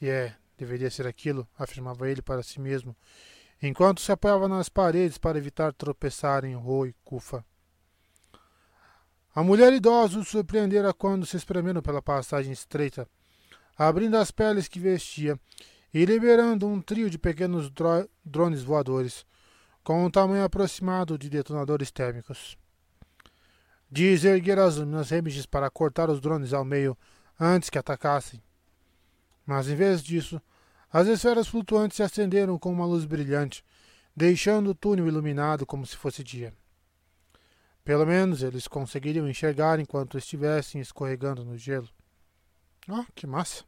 E 0.00 0.08
é, 0.08 0.36
Deveria 0.62 0.90
ser 0.92 1.08
aquilo, 1.08 1.48
afirmava 1.58 2.08
ele 2.08 2.22
para 2.22 2.40
si 2.40 2.60
mesmo, 2.60 2.96
enquanto 3.60 4.00
se 4.00 4.12
apoiava 4.12 4.46
nas 4.46 4.68
paredes 4.68 5.18
para 5.18 5.36
evitar 5.36 5.72
tropeçar 5.72 6.44
em 6.44 6.54
Ro 6.54 6.86
e 6.86 6.94
Kufa. 7.04 7.44
A 9.34 9.42
mulher 9.42 9.72
idosa 9.72 10.18
o 10.18 10.24
surpreendera 10.24 10.92
quando 10.92 11.24
se 11.24 11.38
espremeram 11.38 11.80
pela 11.80 12.02
passagem 12.02 12.52
estreita, 12.52 13.08
abrindo 13.78 14.18
as 14.18 14.30
peles 14.30 14.68
que 14.68 14.78
vestia 14.78 15.40
e 15.92 16.04
liberando 16.04 16.66
um 16.66 16.82
trio 16.82 17.08
de 17.08 17.18
pequenos 17.18 17.70
dro 17.70 18.06
drones 18.22 18.62
voadores, 18.62 19.24
com 19.82 20.04
um 20.04 20.10
tamanho 20.10 20.44
aproximado 20.44 21.16
de 21.16 21.30
detonadores 21.30 21.90
térmicos. 21.90 22.58
Diz 23.90 24.22
erguer 24.24 24.58
as 24.58 24.76
lâminas 24.76 25.08
remiges 25.08 25.46
para 25.46 25.70
cortar 25.70 26.10
os 26.10 26.20
drones 26.20 26.52
ao 26.52 26.64
meio 26.64 26.96
antes 27.40 27.70
que 27.70 27.78
atacassem. 27.78 28.42
Mas 29.46 29.66
em 29.66 29.74
vez 29.74 30.02
disso, 30.02 30.40
as 30.92 31.06
esferas 31.08 31.48
flutuantes 31.48 31.96
se 31.96 32.02
acenderam 32.02 32.58
com 32.58 32.70
uma 32.70 32.84
luz 32.84 33.06
brilhante, 33.06 33.64
deixando 34.14 34.70
o 34.70 34.74
túnel 34.74 35.08
iluminado 35.08 35.64
como 35.64 35.86
se 35.86 35.96
fosse 35.96 36.22
dia. 36.22 36.52
Pelo 37.84 38.06
menos 38.06 38.42
eles 38.42 38.68
conseguiriam 38.68 39.28
enxergar 39.28 39.80
enquanto 39.80 40.16
estivessem 40.16 40.80
escorregando 40.80 41.44
no 41.44 41.56
gelo. 41.56 41.88
Ah, 42.88 43.06
que 43.14 43.26
massa! 43.26 43.64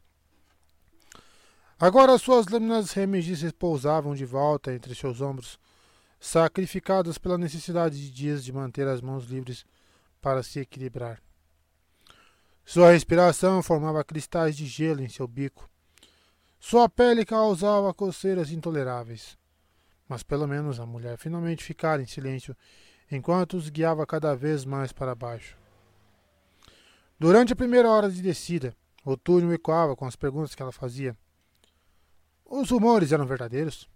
Agora 1.78 2.16
suas 2.18 2.46
lâminas 2.46 2.92
remegis 2.92 3.42
repousavam 3.42 4.14
de 4.14 4.24
volta 4.24 4.72
entre 4.72 4.94
seus 4.94 5.20
ombros, 5.20 5.58
sacrificadas 6.20 7.18
pela 7.18 7.36
necessidade 7.36 8.00
de 8.00 8.10
dias 8.10 8.44
de 8.44 8.52
manter 8.52 8.86
as 8.86 9.00
mãos 9.00 9.24
livres 9.24 9.66
para 10.20 10.42
se 10.42 10.60
equilibrar. 10.60 11.20
Sua 12.64 12.92
respiração 12.92 13.62
formava 13.62 14.04
cristais 14.04 14.56
de 14.56 14.66
gelo 14.66 15.02
em 15.02 15.08
seu 15.08 15.26
bico, 15.26 15.68
sua 16.66 16.88
pele 16.88 17.26
causava 17.26 17.92
coceiras 17.92 18.50
intoleráveis. 18.50 19.36
Mas 20.08 20.22
pelo 20.22 20.48
menos 20.48 20.80
a 20.80 20.86
mulher 20.86 21.18
finalmente 21.18 21.62
ficara 21.62 22.00
em 22.00 22.06
silêncio 22.06 22.56
enquanto 23.10 23.56
os 23.56 23.68
guiava 23.68 24.06
cada 24.06 24.34
vez 24.34 24.64
mais 24.64 24.92
para 24.92 25.14
baixo. 25.14 25.56
Durante 27.18 27.52
a 27.52 27.56
primeira 27.56 27.88
hora 27.88 28.10
de 28.10 28.20
descida, 28.20 28.76
o 29.04 29.16
túnel 29.16 29.52
ecoava 29.52 29.94
com 29.94 30.06
as 30.06 30.16
perguntas 30.16 30.54
que 30.54 30.62
ela 30.62 30.72
fazia. 30.72 31.16
Os 32.44 32.70
rumores 32.70 33.12
eram 33.12 33.26
verdadeiros? 33.26 33.88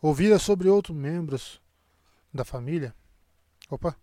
Ouvira 0.00 0.38
sobre 0.38 0.68
outros 0.68 0.96
membros 0.96 1.60
da 2.32 2.44
família? 2.44 2.94
Opa! 3.70 3.96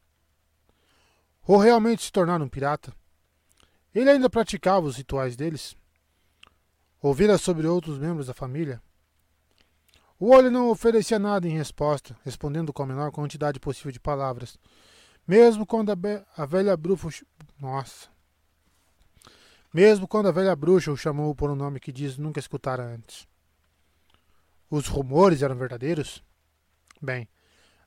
Ou 1.48 1.58
realmente 1.58 2.04
se 2.04 2.12
tornar 2.12 2.42
um 2.42 2.48
pirata? 2.48 2.94
Ele 3.94 4.10
ainda 4.10 4.30
praticava 4.30 4.86
os 4.86 4.98
rituais 4.98 5.36
deles? 5.36 5.76
Ouvira 7.02 7.38
sobre 7.38 7.66
outros 7.66 7.98
membros 7.98 8.28
da 8.28 8.34
família? 8.34 8.82
O 10.20 10.32
olho 10.32 10.52
não 10.52 10.70
oferecia 10.70 11.18
nada 11.18 11.48
em 11.48 11.58
resposta, 11.58 12.14
respondendo 12.26 12.74
com 12.74 12.84
a 12.84 12.86
menor 12.86 13.10
quantidade 13.10 13.58
possível 13.58 13.90
de 13.90 14.02
palavras, 14.02 14.60
mesmo 15.26 15.66
quando 15.66 15.92
a, 15.92 15.96
a 16.36 16.46
velha 16.46 16.76
bruxa. 16.76 17.26
Nossa! 17.58 18.10
Mesmo 19.74 20.08
quando 20.08 20.28
a 20.28 20.32
velha 20.32 20.54
bruxa 20.56 20.92
o 20.92 20.98
chamou 20.98 21.34
por 21.34 21.50
um 21.50 21.56
nome 21.56 21.80
que 21.80 21.92
diz 21.92 22.18
nunca 22.18 22.40
escutara 22.40 22.84
antes. 22.84 23.28
Os 24.70 24.88
rumores 24.88 25.42
eram 25.42 25.56
verdadeiros? 25.56 26.22
Bem, 27.02 27.30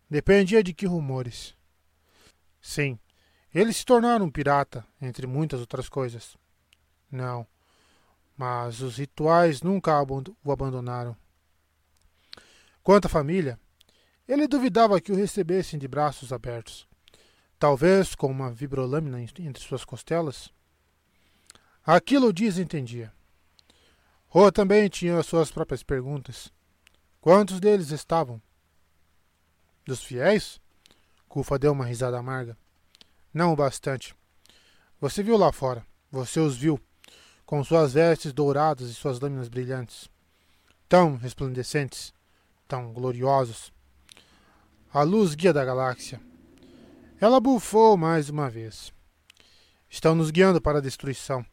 dependia 0.08 0.62
de 0.62 0.72
que 0.72 0.86
rumores. 0.86 1.54
Sim, 2.62 2.98
ele 3.54 3.74
se 3.74 3.84
tornara 3.84 4.24
um 4.24 4.30
pirata, 4.30 4.86
entre 5.02 5.26
muitas 5.26 5.60
outras 5.60 5.88
coisas. 5.88 6.36
Não, 7.10 7.46
mas 8.36 8.80
os 8.80 8.96
rituais 8.96 9.60
nunca 9.60 9.92
o 10.42 10.50
abandonaram. 10.50 11.14
Quanto 12.82 13.06
à 13.06 13.08
família, 13.08 13.58
ele 14.26 14.48
duvidava 14.48 15.00
que 15.00 15.12
o 15.12 15.14
recebessem 15.14 15.78
de 15.78 15.86
braços 15.86 16.32
abertos, 16.32 16.86
talvez 17.58 18.14
com 18.14 18.26
uma 18.28 18.52
vibrolâmina 18.52 19.20
entre 19.20 19.62
suas 19.62 19.84
costelas. 19.84 20.52
Aquilo 21.84 22.32
Dias 22.32 22.58
entendia. 22.58 23.12
Ro 24.26 24.50
também 24.50 24.88
tinha 24.88 25.22
suas 25.22 25.50
próprias 25.50 25.82
perguntas. 25.82 26.52
Quantos 27.20 27.60
deles 27.60 27.90
estavam? 27.90 28.40
Dos 29.84 30.02
fiéis? 30.02 30.60
Kufa 31.28 31.58
deu 31.58 31.72
uma 31.72 31.84
risada 31.84 32.18
amarga. 32.18 32.56
Não 33.32 33.52
o 33.52 33.56
bastante. 33.56 34.14
Você 35.00 35.22
viu 35.22 35.36
lá 35.36 35.52
fora. 35.52 35.86
Você 36.10 36.40
os 36.40 36.56
viu 36.56 36.80
com 37.44 37.62
suas 37.62 37.92
vestes 37.92 38.32
douradas 38.32 38.88
e 38.88 38.94
suas 38.94 39.20
lâminas 39.20 39.48
brilhantes, 39.48 40.08
tão 40.88 41.16
resplandecentes, 41.16 42.14
tão 42.72 42.90
gloriosos. 42.90 43.70
A 44.94 45.02
luz 45.02 45.34
guia 45.34 45.52
da 45.52 45.62
galáxia. 45.62 46.18
Ela 47.20 47.38
bufou 47.38 47.98
mais 47.98 48.30
uma 48.30 48.48
vez. 48.48 48.90
Estão 49.90 50.14
nos 50.14 50.30
guiando 50.30 50.58
para 50.58 50.78
a 50.78 50.80
destruição. 50.80 51.44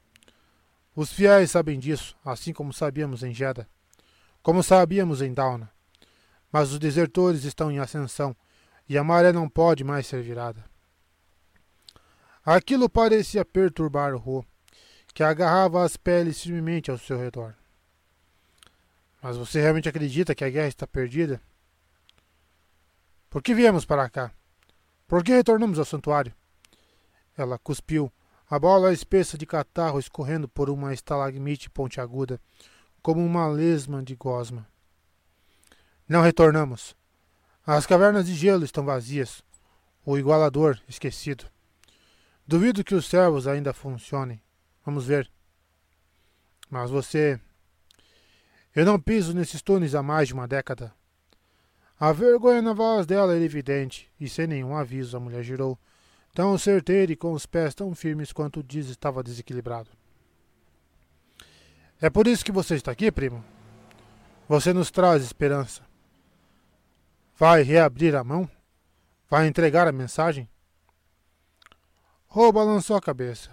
Os 0.95 1.11
fiéis 1.11 1.51
sabem 1.51 1.77
disso, 1.77 2.15
assim 2.23 2.53
como 2.53 2.71
sabíamos 2.71 3.21
em 3.21 3.33
Jeddah, 3.33 3.67
como 4.41 4.63
sabíamos 4.63 5.21
em 5.21 5.33
Dauna. 5.33 5.69
Mas 6.53 6.71
os 6.71 6.79
desertores 6.79 7.43
estão 7.43 7.69
em 7.69 7.79
ascensão 7.79 8.33
e 8.87 8.97
a 8.97 9.03
maré 9.03 9.33
não 9.33 9.49
pode 9.49 9.83
mais 9.83 10.07
ser 10.07 10.23
virada. 10.23 10.63
Aquilo 12.45 12.89
parecia 12.89 13.43
perturbar 13.43 14.15
Ro 14.15 14.45
que 15.13 15.21
agarrava 15.21 15.83
as 15.83 15.97
peles 15.97 16.41
firmemente 16.41 16.89
ao 16.89 16.97
seu 16.97 17.19
redor. 17.19 17.58
Mas 19.21 19.37
você 19.37 19.61
realmente 19.61 19.89
acredita 19.89 20.33
que 20.33 20.43
a 20.43 20.49
guerra 20.49 20.67
está 20.67 20.87
perdida? 20.87 21.41
Por 23.29 23.43
que 23.43 23.53
viemos 23.53 23.85
para 23.85 24.09
cá? 24.09 24.31
Por 25.07 25.23
que 25.23 25.31
retornamos 25.31 25.77
ao 25.77 25.85
santuário? 25.85 26.33
Ela 27.37 27.57
cuspiu, 27.57 28.11
a 28.49 28.57
bola 28.57 28.91
espessa 28.91 29.37
de 29.37 29.45
catarro 29.45 29.99
escorrendo 29.99 30.47
por 30.47 30.69
uma 30.69 30.93
estalagmite 30.93 31.69
pontiaguda, 31.69 32.41
como 33.01 33.23
uma 33.23 33.47
lesma 33.47 34.01
de 34.01 34.15
gosma. 34.15 34.67
Não 36.07 36.21
retornamos. 36.21 36.95
As 37.65 37.85
cavernas 37.85 38.25
de 38.25 38.33
gelo 38.33 38.65
estão 38.65 38.83
vazias. 38.83 39.43
O 40.03 40.17
igualador 40.17 40.79
esquecido. 40.87 41.45
Duvido 42.47 42.83
que 42.83 42.95
os 42.95 43.05
servos 43.05 43.45
ainda 43.45 43.73
funcionem. 43.73 44.41
Vamos 44.83 45.05
ver. 45.05 45.31
Mas 46.67 46.89
você. 46.89 47.39
Eu 48.75 48.85
não 48.85 48.99
piso 48.99 49.33
nesses 49.33 49.61
túneis 49.61 49.95
há 49.95 50.03
mais 50.03 50.27
de 50.27 50.33
uma 50.33 50.47
década. 50.47 50.93
A 51.99 52.13
vergonha 52.13 52.61
na 52.61 52.73
voz 52.73 53.05
dela 53.05 53.33
era 53.35 53.43
evidente, 53.43 54.09
e 54.19 54.29
sem 54.29 54.47
nenhum 54.47 54.75
aviso 54.75 55.17
a 55.17 55.19
mulher 55.19 55.43
girou, 55.43 55.77
tão 56.33 56.57
certeira 56.57 57.11
e 57.11 57.15
com 57.15 57.33
os 57.33 57.45
pés 57.45 57.73
tão 57.73 57.93
firmes 57.93 58.31
quanto 58.31 58.59
o 58.59 58.63
Diz 58.63 58.87
estava 58.87 59.23
desequilibrado. 59.23 59.89
É 61.99 62.09
por 62.09 62.27
isso 62.27 62.45
que 62.45 62.51
você 62.51 62.75
está 62.75 62.91
aqui, 62.91 63.11
primo? 63.11 63.43
Você 64.47 64.71
nos 64.71 64.89
traz 64.89 65.23
esperança. 65.23 65.81
Vai 67.35 67.61
reabrir 67.61 68.15
a 68.15 68.23
mão? 68.23 68.49
Vai 69.29 69.47
entregar 69.47 69.87
a 69.87 69.91
mensagem? 69.91 70.49
Rô 72.27 72.51
balançou 72.51 72.95
a 72.95 73.01
cabeça. 73.01 73.51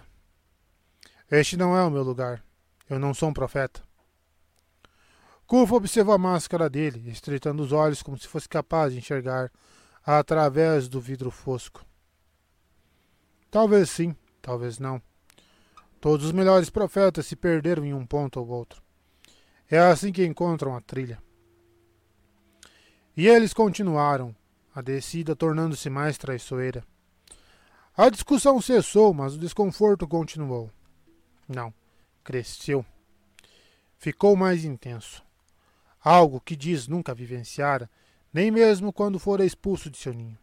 Este 1.29 1.57
não 1.57 1.75
é 1.75 1.83
o 1.83 1.91
meu 1.91 2.03
lugar. 2.03 2.43
Eu 2.89 2.99
não 2.99 3.13
sou 3.13 3.29
um 3.29 3.33
profeta. 3.33 3.86
Kufo 5.47 5.75
observou 5.75 6.13
a 6.13 6.17
máscara 6.17 6.69
dele, 6.69 7.09
estreitando 7.09 7.63
os 7.63 7.71
olhos 7.71 8.03
como 8.03 8.17
se 8.17 8.27
fosse 8.27 8.49
capaz 8.49 8.91
de 8.91 8.99
enxergar 8.99 9.49
através 10.05 10.89
do 10.89 10.99
vidro 10.99 11.31
fosco. 11.31 11.85
Talvez 13.49 13.89
sim, 13.89 14.13
talvez 14.41 14.77
não. 14.77 15.01
Todos 16.01 16.25
os 16.25 16.31
melhores 16.33 16.69
profetas 16.69 17.25
se 17.27 17.35
perderam 17.37 17.85
em 17.85 17.93
um 17.93 18.05
ponto 18.05 18.41
ou 18.41 18.47
outro. 18.49 18.83
É 19.71 19.79
assim 19.79 20.11
que 20.11 20.25
encontram 20.25 20.75
a 20.75 20.81
trilha. 20.81 21.17
E 23.15 23.25
eles 23.25 23.53
continuaram, 23.53 24.35
a 24.75 24.81
descida 24.81 25.33
tornando-se 25.33 25.89
mais 25.89 26.17
traiçoeira. 26.17 26.83
A 27.95 28.09
discussão 28.09 28.61
cessou, 28.61 29.13
mas 29.13 29.35
o 29.35 29.39
desconforto 29.39 30.05
continuou. 30.05 30.69
Não, 31.47 31.73
cresceu. 32.21 32.85
Ficou 33.97 34.35
mais 34.35 34.65
intenso. 34.65 35.25
Algo 35.99 36.39
que 36.39 36.55
Diz 36.55 36.87
nunca 36.87 37.13
vivenciara, 37.13 37.89
nem 38.33 38.51
mesmo 38.51 38.93
quando 38.93 39.19
fora 39.19 39.45
expulso 39.45 39.89
de 39.89 39.97
seu 39.97 40.13
ninho. 40.13 40.37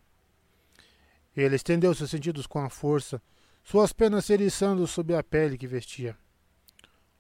Ele 1.37 1.57
estendeu 1.57 1.95
seus 1.95 2.11
sentidos 2.11 2.47
com 2.47 2.61
a 2.61 2.71
força, 2.71 3.21
suas 3.63 3.93
penas 3.93 4.25
se 4.25 4.33
eriçando 4.33 4.87
sob 4.87 5.15
a 5.15 5.23
pele 5.23 5.59
que 5.59 5.67
vestia. 5.67 6.17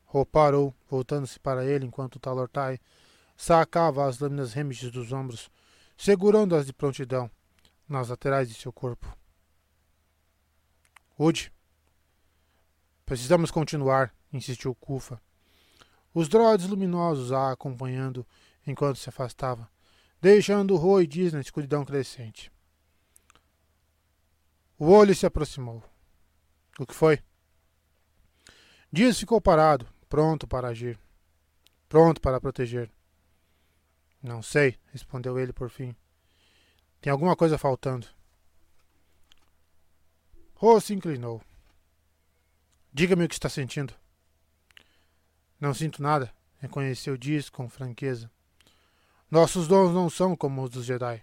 Ro 0.04 0.24
parou, 0.24 0.74
voltando-se 0.88 1.40
para 1.40 1.64
ele 1.64 1.86
enquanto 1.86 2.20
Talortai 2.20 2.78
sacava 3.36 4.06
as 4.06 4.20
lâminas 4.20 4.52
remiges 4.52 4.90
dos 4.90 5.12
ombros, 5.12 5.50
segurando-as 5.96 6.66
de 6.66 6.72
prontidão 6.72 7.30
nas 7.88 8.08
laterais 8.08 8.48
de 8.48 8.54
seu 8.54 8.72
corpo. 8.72 9.16
Ud, 11.18 11.52
precisamos 13.04 13.50
continuar, 13.50 14.14
insistiu 14.32 14.74
Kufa. 14.74 15.20
Os 16.14 16.28
droids 16.28 16.68
luminosos 16.68 17.32
a 17.32 17.50
acompanhando 17.50 18.24
enquanto 18.64 18.98
se 19.00 19.08
afastava, 19.08 19.68
deixando 20.20 20.76
Ro 20.76 21.02
e 21.02 21.06
Diz 21.08 21.32
na 21.32 21.40
escuridão 21.40 21.84
crescente. 21.84 22.52
O 24.78 24.86
olho 24.90 25.12
se 25.14 25.26
aproximou. 25.26 25.82
O 26.78 26.86
que 26.86 26.94
foi? 26.94 27.20
Dias 28.92 29.18
ficou 29.18 29.40
parado, 29.40 29.86
pronto 30.08 30.46
para 30.46 30.68
agir, 30.68 30.96
pronto 31.88 32.20
para 32.20 32.40
proteger. 32.40 32.88
Não 34.22 34.40
sei, 34.40 34.78
respondeu 34.92 35.36
ele 35.36 35.52
por 35.52 35.68
fim. 35.68 35.96
Tem 37.00 37.10
alguma 37.10 37.34
coisa 37.34 37.58
faltando. 37.58 38.06
Rose 40.54 40.86
se 40.86 40.94
inclinou. 40.94 41.42
Diga-me 42.92 43.24
o 43.24 43.28
que 43.28 43.34
está 43.34 43.48
sentindo. 43.48 43.94
Não 45.64 45.72
sinto 45.72 46.02
nada, 46.02 46.30
reconheceu 46.58 47.16
Dias 47.16 47.48
com 47.48 47.70
franqueza. 47.70 48.30
Nossos 49.30 49.66
dons 49.66 49.94
não 49.94 50.10
são 50.10 50.36
como 50.36 50.62
os 50.62 50.68
dos 50.68 50.84
Jedi. 50.84 51.22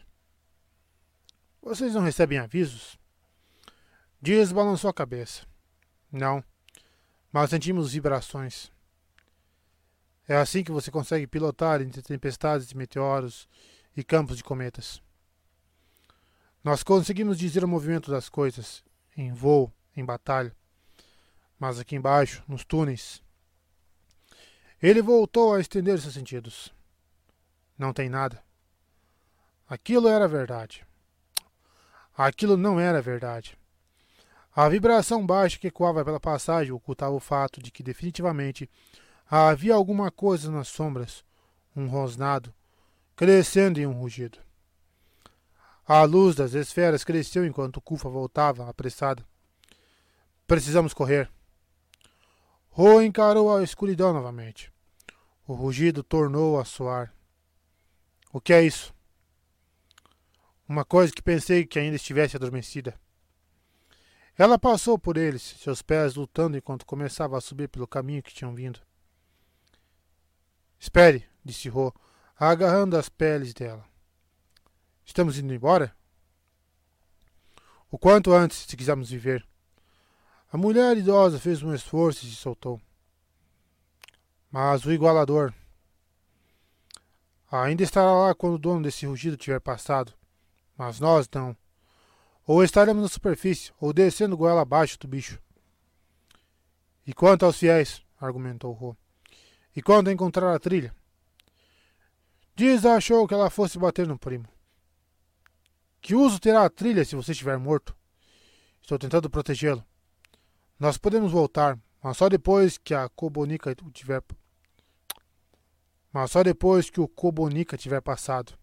Vocês 1.61 1.93
não 1.93 2.01
recebem 2.01 2.39
avisos? 2.39 2.97
Dias 4.19 4.51
balançou 4.51 4.89
a 4.89 4.93
cabeça. 4.95 5.45
Não, 6.11 6.43
mas 7.31 7.51
sentimos 7.51 7.93
vibrações. 7.93 8.71
É 10.27 10.35
assim 10.37 10.63
que 10.63 10.71
você 10.71 10.89
consegue 10.89 11.27
pilotar 11.27 11.79
entre 11.79 12.01
tempestades 12.01 12.65
de 12.65 12.75
meteoros 12.75 13.47
e 13.95 14.03
campos 14.03 14.37
de 14.37 14.43
cometas. 14.43 15.03
Nós 16.63 16.81
conseguimos 16.81 17.37
dizer 17.37 17.63
o 17.63 17.67
movimento 17.67 18.09
das 18.09 18.27
coisas, 18.27 18.83
em 19.15 19.31
voo, 19.31 19.71
em 19.95 20.03
batalha. 20.03 20.51
Mas 21.59 21.79
aqui 21.79 21.95
embaixo, 21.95 22.43
nos 22.47 22.65
túneis. 22.65 23.21
Ele 24.81 25.01
voltou 25.01 25.53
a 25.53 25.59
estender 25.59 25.99
seus 25.99 26.15
sentidos. 26.15 26.73
Não 27.77 27.93
tem 27.93 28.09
nada. 28.09 28.41
Aquilo 29.69 30.07
era 30.07 30.27
verdade. 30.27 30.85
Aquilo 32.17 32.57
não 32.57 32.79
era 32.79 33.01
verdade. 33.01 33.57
A 34.55 34.67
vibração 34.67 35.25
baixa 35.25 35.59
que 35.59 35.67
ecoava 35.67 36.03
pela 36.03 36.19
passagem 36.19 36.71
ocultava 36.71 37.13
o 37.13 37.19
fato 37.19 37.61
de 37.61 37.71
que 37.71 37.83
definitivamente 37.83 38.69
havia 39.29 39.73
alguma 39.73 40.11
coisa 40.11 40.51
nas 40.51 40.67
sombras, 40.67 41.23
um 41.75 41.87
rosnado, 41.87 42.53
crescendo 43.15 43.79
em 43.79 43.85
um 43.85 43.93
rugido. 43.93 44.39
A 45.87 46.03
luz 46.03 46.35
das 46.35 46.53
esferas 46.53 47.03
cresceu 47.03 47.45
enquanto 47.45 47.81
Kufa 47.81 48.09
voltava, 48.09 48.69
apressada. 48.69 49.25
Precisamos 50.47 50.93
correr. 50.93 51.29
Ro 52.69 53.01
encarou 53.01 53.55
a 53.55 53.63
escuridão 53.63 54.13
novamente. 54.13 54.70
O 55.51 55.53
rugido 55.53 56.01
tornou 56.01 56.57
a 56.57 56.63
soar. 56.63 57.13
O 58.31 58.39
que 58.39 58.53
é 58.53 58.63
isso? 58.63 58.95
Uma 60.65 60.85
coisa 60.85 61.11
que 61.11 61.21
pensei 61.21 61.65
que 61.65 61.77
ainda 61.77 61.97
estivesse 61.97 62.37
adormecida. 62.37 62.97
Ela 64.37 64.57
passou 64.57 64.97
por 64.97 65.17
eles, 65.17 65.41
seus 65.41 65.81
pés 65.81 66.15
lutando 66.15 66.55
enquanto 66.55 66.85
começava 66.85 67.37
a 67.37 67.41
subir 67.41 67.67
pelo 67.67 67.85
caminho 67.85 68.23
que 68.23 68.33
tinham 68.33 68.55
vindo. 68.55 68.79
Espere, 70.79 71.27
disse 71.43 71.67
Ro, 71.67 71.93
agarrando 72.39 72.95
as 72.95 73.09
peles 73.09 73.53
dela. 73.53 73.83
Estamos 75.03 75.37
indo 75.37 75.53
embora? 75.53 75.93
O 77.91 77.97
quanto 77.97 78.31
antes, 78.31 78.59
se 78.59 78.77
quisermos 78.77 79.09
viver. 79.09 79.45
A 80.49 80.55
mulher 80.55 80.95
idosa 80.95 81.37
fez 81.37 81.61
um 81.61 81.75
esforço 81.75 82.25
e 82.25 82.29
se 82.29 82.37
soltou. 82.37 82.81
Mas 84.51 84.83
o 84.85 84.91
igualador 84.91 85.53
ainda 87.49 87.83
estará 87.83 88.11
lá 88.11 88.35
quando 88.35 88.55
o 88.55 88.59
dono 88.59 88.83
desse 88.83 89.05
rugido 89.05 89.37
tiver 89.37 89.59
passado. 89.59 90.13
Mas 90.77 90.99
nós 90.99 91.29
não. 91.33 91.55
Ou 92.45 92.63
estaremos 92.63 93.01
na 93.01 93.07
superfície, 93.07 93.71
ou 93.79 93.93
descendo 93.93 94.35
goela 94.35 94.61
abaixo 94.61 94.99
do 94.99 95.07
bicho. 95.07 95.39
E 97.05 97.13
quanto 97.13 97.45
aos 97.45 97.57
fiéis, 97.57 98.03
argumentou 98.19 98.73
Ro. 98.73 98.97
E 99.75 99.81
quando 99.81 100.11
encontrar 100.11 100.53
a 100.53 100.59
trilha? 100.59 100.93
Diz 102.55 102.85
achou 102.85 103.27
que 103.27 103.33
ela 103.33 103.49
fosse 103.49 103.79
bater 103.79 104.07
no 104.07 104.19
primo. 104.19 104.47
Que 106.01 106.13
uso 106.15 106.39
terá 106.39 106.65
a 106.65 106.69
trilha 106.69 107.05
se 107.05 107.15
você 107.15 107.31
estiver 107.31 107.57
morto? 107.57 107.95
Estou 108.81 108.99
tentando 108.99 109.29
protegê-lo. 109.29 109.85
Nós 110.79 110.97
podemos 110.97 111.31
voltar, 111.31 111.79
mas 112.03 112.17
só 112.17 112.27
depois 112.27 112.77
que 112.77 112.93
a 112.93 113.07
Cobonica 113.09 113.75
tiver. 113.93 114.21
Mas 116.11 116.31
só 116.31 116.43
depois 116.43 116.89
que 116.89 116.99
o 116.99 117.07
Cobonica 117.07 117.77
tiver 117.77 118.01
passado. 118.01 118.57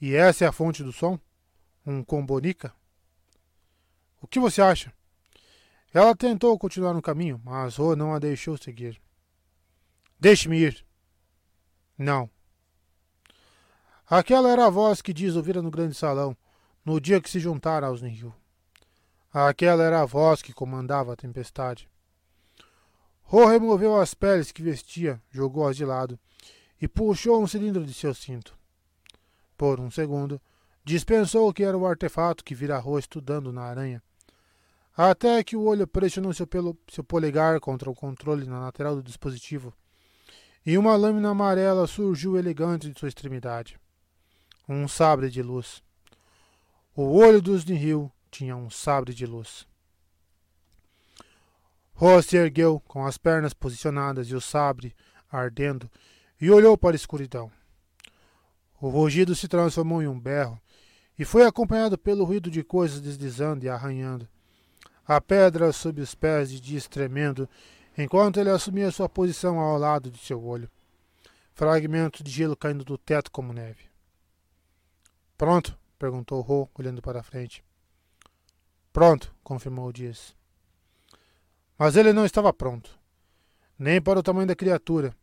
E 0.00 0.14
essa 0.14 0.44
é 0.44 0.48
a 0.48 0.52
fonte 0.52 0.82
do 0.82 0.92
som? 0.92 1.18
um 1.88 2.04
combonica? 2.04 2.72
O 4.20 4.26
que 4.26 4.38
você 4.38 4.60
acha? 4.60 4.92
Ela 5.92 6.14
tentou 6.14 6.58
continuar 6.58 6.92
no 6.92 7.00
caminho, 7.00 7.40
mas 7.42 7.76
Ro 7.76 7.96
não 7.96 8.12
a 8.12 8.18
deixou 8.18 8.58
seguir. 8.58 9.00
Deixe-me 10.20 10.58
ir. 10.58 10.84
Não. 11.96 12.30
Aquela 14.06 14.50
era 14.50 14.66
a 14.66 14.70
voz 14.70 15.00
que 15.00 15.12
Diz 15.12 15.34
ouvira 15.34 15.62
no 15.62 15.70
grande 15.70 15.94
salão, 15.94 16.36
no 16.84 17.00
dia 17.00 17.20
que 17.20 17.30
se 17.30 17.40
juntara 17.40 17.86
aos 17.86 18.02
Nihil. 18.02 18.34
Aquela 19.32 19.84
era 19.84 20.02
a 20.02 20.06
voz 20.06 20.42
que 20.42 20.52
comandava 20.52 21.12
a 21.12 21.16
tempestade. 21.16 21.88
Ro 23.30 23.44
removeu 23.44 24.00
as 24.00 24.14
peles 24.14 24.50
que 24.50 24.62
vestia, 24.62 25.22
jogou-as 25.30 25.76
de 25.76 25.84
lado 25.84 26.18
e 26.80 26.88
puxou 26.88 27.42
um 27.42 27.46
cilindro 27.46 27.84
de 27.84 27.92
seu 27.92 28.14
cinto. 28.14 28.56
Por 29.54 29.78
um 29.78 29.90
segundo, 29.90 30.40
dispensou 30.82 31.52
que 31.52 31.62
era 31.62 31.76
o 31.76 31.86
artefato 31.86 32.42
que 32.42 32.54
vira 32.54 32.78
Ro 32.78 32.98
estudando 32.98 33.52
na 33.52 33.64
aranha, 33.64 34.02
até 34.96 35.44
que 35.44 35.56
o 35.56 35.62
olho 35.64 35.86
pressionou 35.86 36.32
seu, 36.32 36.46
pelo, 36.46 36.74
seu 36.90 37.04
polegar 37.04 37.60
contra 37.60 37.90
o 37.90 37.94
controle 37.94 38.46
na 38.46 38.60
lateral 38.60 38.96
do 38.96 39.02
dispositivo 39.02 39.74
e 40.64 40.78
uma 40.78 40.96
lâmina 40.96 41.28
amarela 41.28 41.86
surgiu 41.86 42.38
elegante 42.38 42.90
de 42.90 42.98
sua 42.98 43.08
extremidade. 43.08 43.78
Um 44.66 44.88
sabre 44.88 45.28
de 45.28 45.42
luz. 45.42 45.82
O 46.96 47.18
olho 47.18 47.42
dos 47.42 47.66
Nihil 47.66 48.10
tinha 48.30 48.56
um 48.56 48.70
sabre 48.70 49.12
de 49.12 49.26
luz. 49.26 49.66
Ross 52.00 52.26
se 52.26 52.36
ergueu, 52.36 52.80
com 52.86 53.04
as 53.04 53.18
pernas 53.18 53.52
posicionadas 53.52 54.28
e 54.28 54.34
o 54.36 54.40
sabre 54.40 54.94
ardendo, 55.28 55.90
e 56.40 56.48
olhou 56.48 56.78
para 56.78 56.94
a 56.94 56.96
escuridão. 56.96 57.50
O 58.80 58.88
rugido 58.88 59.34
se 59.34 59.48
transformou 59.48 60.00
em 60.00 60.06
um 60.06 60.18
berro 60.18 60.60
e 61.18 61.24
foi 61.24 61.44
acompanhado 61.44 61.98
pelo 61.98 62.22
ruído 62.22 62.52
de 62.52 62.62
coisas 62.62 63.00
deslizando 63.00 63.64
e 63.64 63.68
arranhando. 63.68 64.28
A 65.04 65.20
pedra 65.20 65.72
sob 65.72 66.00
os 66.00 66.14
pés 66.14 66.50
de 66.50 66.60
Dias 66.60 66.86
tremendo, 66.86 67.48
enquanto 67.96 68.38
ele 68.38 68.50
assumia 68.50 68.92
sua 68.92 69.08
posição 69.08 69.58
ao 69.58 69.76
lado 69.76 70.08
de 70.08 70.18
seu 70.18 70.40
olho. 70.40 70.70
Fragmentos 71.52 72.22
de 72.22 72.30
gelo 72.30 72.56
caindo 72.56 72.84
do 72.84 72.96
teto 72.96 73.28
como 73.32 73.52
neve. 73.52 73.90
Pronto? 75.36 75.76
perguntou 75.98 76.40
Ro, 76.42 76.70
olhando 76.78 77.02
para 77.02 77.18
a 77.18 77.24
frente. 77.24 77.64
Pronto, 78.92 79.34
confirmou 79.42 79.92
Dias. 79.92 80.37
Mas 81.78 81.96
ele 81.96 82.12
não 82.12 82.24
estava 82.26 82.52
pronto, 82.52 82.98
nem 83.78 84.02
para 84.02 84.18
o 84.18 84.22
tamanho 84.22 84.48
da 84.48 84.56
criatura, 84.56 85.14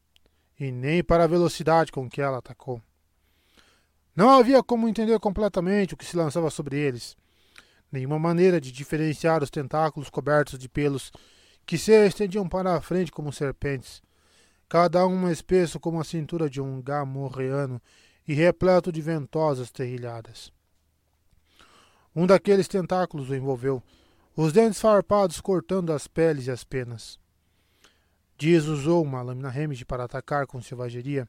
e 0.57 0.71
nem 0.71 1.03
para 1.03 1.25
a 1.25 1.27
velocidade 1.27 1.91
com 1.91 2.09
que 2.09 2.21
ela 2.21 2.37
atacou. 2.37 2.81
Não 4.15 4.29
havia 4.29 4.63
como 4.63 4.87
entender 4.87 5.19
completamente 5.19 5.93
o 5.93 5.97
que 5.97 6.05
se 6.05 6.15
lançava 6.15 6.49
sobre 6.49 6.77
eles, 6.77 7.17
nenhuma 7.91 8.17
maneira 8.17 8.61
de 8.61 8.71
diferenciar 8.71 9.43
os 9.43 9.49
tentáculos 9.49 10.09
cobertos 10.09 10.57
de 10.57 10.69
pelos 10.69 11.11
que 11.65 11.77
se 11.77 11.91
estendiam 12.05 12.47
para 12.47 12.75
a 12.75 12.81
frente 12.81 13.11
como 13.11 13.33
serpentes, 13.33 14.01
cada 14.69 15.05
um 15.05 15.29
espesso 15.29 15.79
como 15.79 15.99
a 15.99 16.03
cintura 16.05 16.49
de 16.49 16.61
um 16.61 16.81
gamorreano 16.81 17.81
e 18.25 18.33
repleto 18.33 18.91
de 18.91 19.01
ventosas 19.01 19.71
terrilhadas. 19.71 20.53
Um 22.15 22.25
daqueles 22.25 22.67
tentáculos 22.67 23.29
o 23.29 23.35
envolveu, 23.35 23.83
os 24.37 24.51
dentes 24.51 24.81
farpados 24.81 25.39
cortando 25.39 25.93
as 25.93 26.07
peles 26.07 26.47
e 26.47 26.51
as 26.51 26.63
penas. 26.63 27.17
Dias 28.37 28.65
usou 28.65 29.01
uma 29.01 29.21
lâmina 29.21 29.49
Remide 29.49 29.85
para 29.85 30.03
atacar 30.03 30.45
com 30.45 30.61
selvageria, 30.61 31.27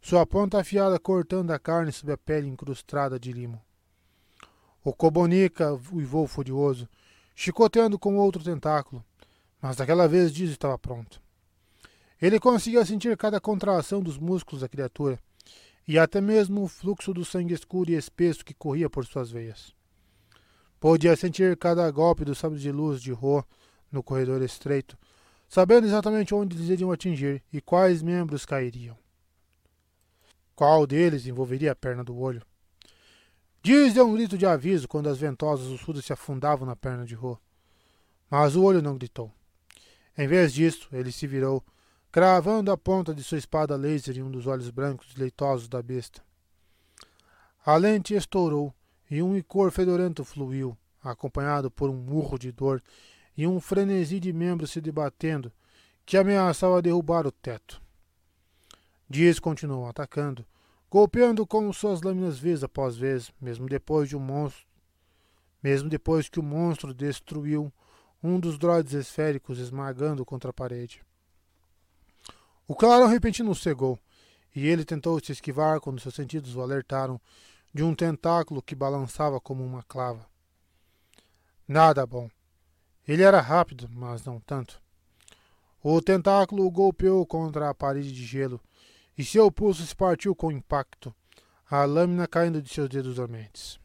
sua 0.00 0.24
ponta 0.24 0.60
afiada 0.60 1.00
cortando 1.00 1.50
a 1.50 1.58
carne 1.58 1.90
sob 1.90 2.12
a 2.12 2.16
pele 2.16 2.46
incrustada 2.46 3.18
de 3.18 3.32
limo. 3.32 3.60
O 4.84 4.92
Cobonica 4.92 5.72
uivou 5.92 6.28
furioso, 6.28 6.88
chicoteando 7.34 7.98
com 7.98 8.16
outro 8.16 8.44
tentáculo, 8.44 9.04
mas 9.60 9.74
daquela 9.74 10.06
vez 10.06 10.32
Dias 10.32 10.50
estava 10.50 10.78
pronto. 10.78 11.20
Ele 12.22 12.38
conseguia 12.38 12.86
sentir 12.86 13.16
cada 13.16 13.40
contração 13.40 14.00
dos 14.00 14.16
músculos 14.16 14.60
da 14.60 14.68
criatura, 14.68 15.18
e 15.88 15.98
até 15.98 16.20
mesmo 16.20 16.62
o 16.62 16.68
fluxo 16.68 17.12
do 17.12 17.24
sangue 17.24 17.54
escuro 17.54 17.90
e 17.90 17.94
espesso 17.94 18.44
que 18.44 18.54
corria 18.54 18.88
por 18.88 19.04
suas 19.04 19.28
veias. 19.28 19.76
Podia 20.80 21.16
sentir 21.16 21.56
cada 21.56 21.90
golpe 21.90 22.24
do 22.24 22.34
sabre 22.34 22.58
de 22.58 22.70
luz 22.70 23.02
de 23.02 23.10
Ro 23.12 23.44
no 23.90 24.02
corredor 24.02 24.42
estreito, 24.42 24.96
sabendo 25.48 25.86
exatamente 25.86 26.34
onde 26.34 26.56
eles 26.56 26.68
iriam 26.68 26.92
atingir 26.92 27.42
e 27.52 27.60
quais 27.60 28.02
membros 28.02 28.46
cairiam. 28.46 28.96
Qual 30.54 30.86
deles 30.86 31.26
envolveria 31.26 31.72
a 31.72 31.76
perna 31.76 32.04
do 32.04 32.16
olho? 32.16 32.42
Diz 33.62 33.94
deu 33.94 34.06
um 34.06 34.14
grito 34.14 34.38
de 34.38 34.46
aviso 34.46 34.86
quando 34.86 35.08
as 35.08 35.18
ventosas 35.18 35.66
ossudas 35.68 36.04
se 36.04 36.12
afundavam 36.12 36.66
na 36.66 36.76
perna 36.76 37.04
de 37.04 37.14
Ro. 37.14 37.40
Mas 38.30 38.54
o 38.54 38.62
olho 38.62 38.82
não 38.82 38.96
gritou. 38.96 39.32
Em 40.16 40.28
vez 40.28 40.52
disso, 40.52 40.88
ele 40.92 41.10
se 41.10 41.26
virou, 41.26 41.64
cravando 42.10 42.70
a 42.70 42.76
ponta 42.76 43.14
de 43.14 43.22
sua 43.22 43.38
espada 43.38 43.76
laser 43.76 44.16
em 44.16 44.22
um 44.22 44.30
dos 44.30 44.46
olhos 44.46 44.70
brancos 44.70 45.14
leitosos 45.16 45.68
da 45.68 45.82
besta. 45.82 46.22
A 47.64 47.76
lente 47.76 48.14
estourou 48.14 48.74
e 49.10 49.22
um 49.22 49.34
licor 49.34 49.70
fedorento 49.70 50.24
fluiu, 50.24 50.76
acompanhado 51.02 51.70
por 51.70 51.88
um 51.88 51.96
murro 51.96 52.38
de 52.38 52.52
dor 52.52 52.82
e 53.36 53.46
um 53.46 53.60
frenesi 53.60 54.18
de 54.18 54.32
membros 54.32 54.70
se 54.70 54.80
debatendo 54.80 55.52
que 56.04 56.16
ameaçava 56.16 56.82
derrubar 56.82 57.26
o 57.26 57.32
teto. 57.32 57.80
Dias 59.08 59.38
continuou 59.38 59.86
atacando, 59.86 60.44
golpeando 60.90 61.46
com 61.46 61.72
suas 61.72 62.02
lâminas 62.02 62.38
vez 62.38 62.62
após 62.64 62.96
vez, 62.96 63.32
mesmo 63.40 63.68
depois 63.68 64.08
de 64.08 64.16
um 64.16 64.20
monstro, 64.20 64.66
mesmo 65.62 65.88
depois 65.88 66.28
que 66.28 66.40
o 66.40 66.42
monstro 66.42 66.94
destruiu 66.94 67.72
um 68.22 68.38
dos 68.40 68.58
droides 68.58 68.94
esféricos 68.94 69.58
esmagando 69.58 70.24
contra 70.24 70.50
a 70.50 70.52
parede. 70.52 71.02
O 72.66 72.74
clarão 72.74 73.06
repentino 73.06 73.54
cegou, 73.54 73.98
e 74.54 74.66
ele 74.66 74.84
tentou 74.84 75.18
se 75.20 75.32
esquivar 75.32 75.80
quando 75.80 76.00
seus 76.00 76.14
sentidos 76.14 76.56
o 76.56 76.60
alertaram 76.60 77.20
de 77.72 77.82
um 77.82 77.94
tentáculo 77.94 78.62
que 78.62 78.74
balançava 78.74 79.40
como 79.40 79.64
uma 79.64 79.82
clava. 79.82 80.26
Nada 81.66 82.06
bom. 82.06 82.30
Ele 83.06 83.22
era 83.22 83.40
rápido, 83.40 83.88
mas 83.90 84.24
não 84.24 84.40
tanto. 84.40 84.82
O 85.82 86.00
tentáculo 86.02 86.70
golpeou 86.70 87.24
contra 87.26 87.70
a 87.70 87.74
parede 87.74 88.12
de 88.12 88.24
gelo 88.24 88.60
e 89.16 89.24
seu 89.24 89.50
pulso 89.50 89.84
se 89.86 89.94
partiu 89.94 90.34
com 90.34 90.52
impacto, 90.52 91.14
a 91.70 91.84
lâmina 91.84 92.26
caindo 92.26 92.62
de 92.62 92.68
seus 92.68 92.88
dedos 92.88 93.16
dormentes. 93.16 93.78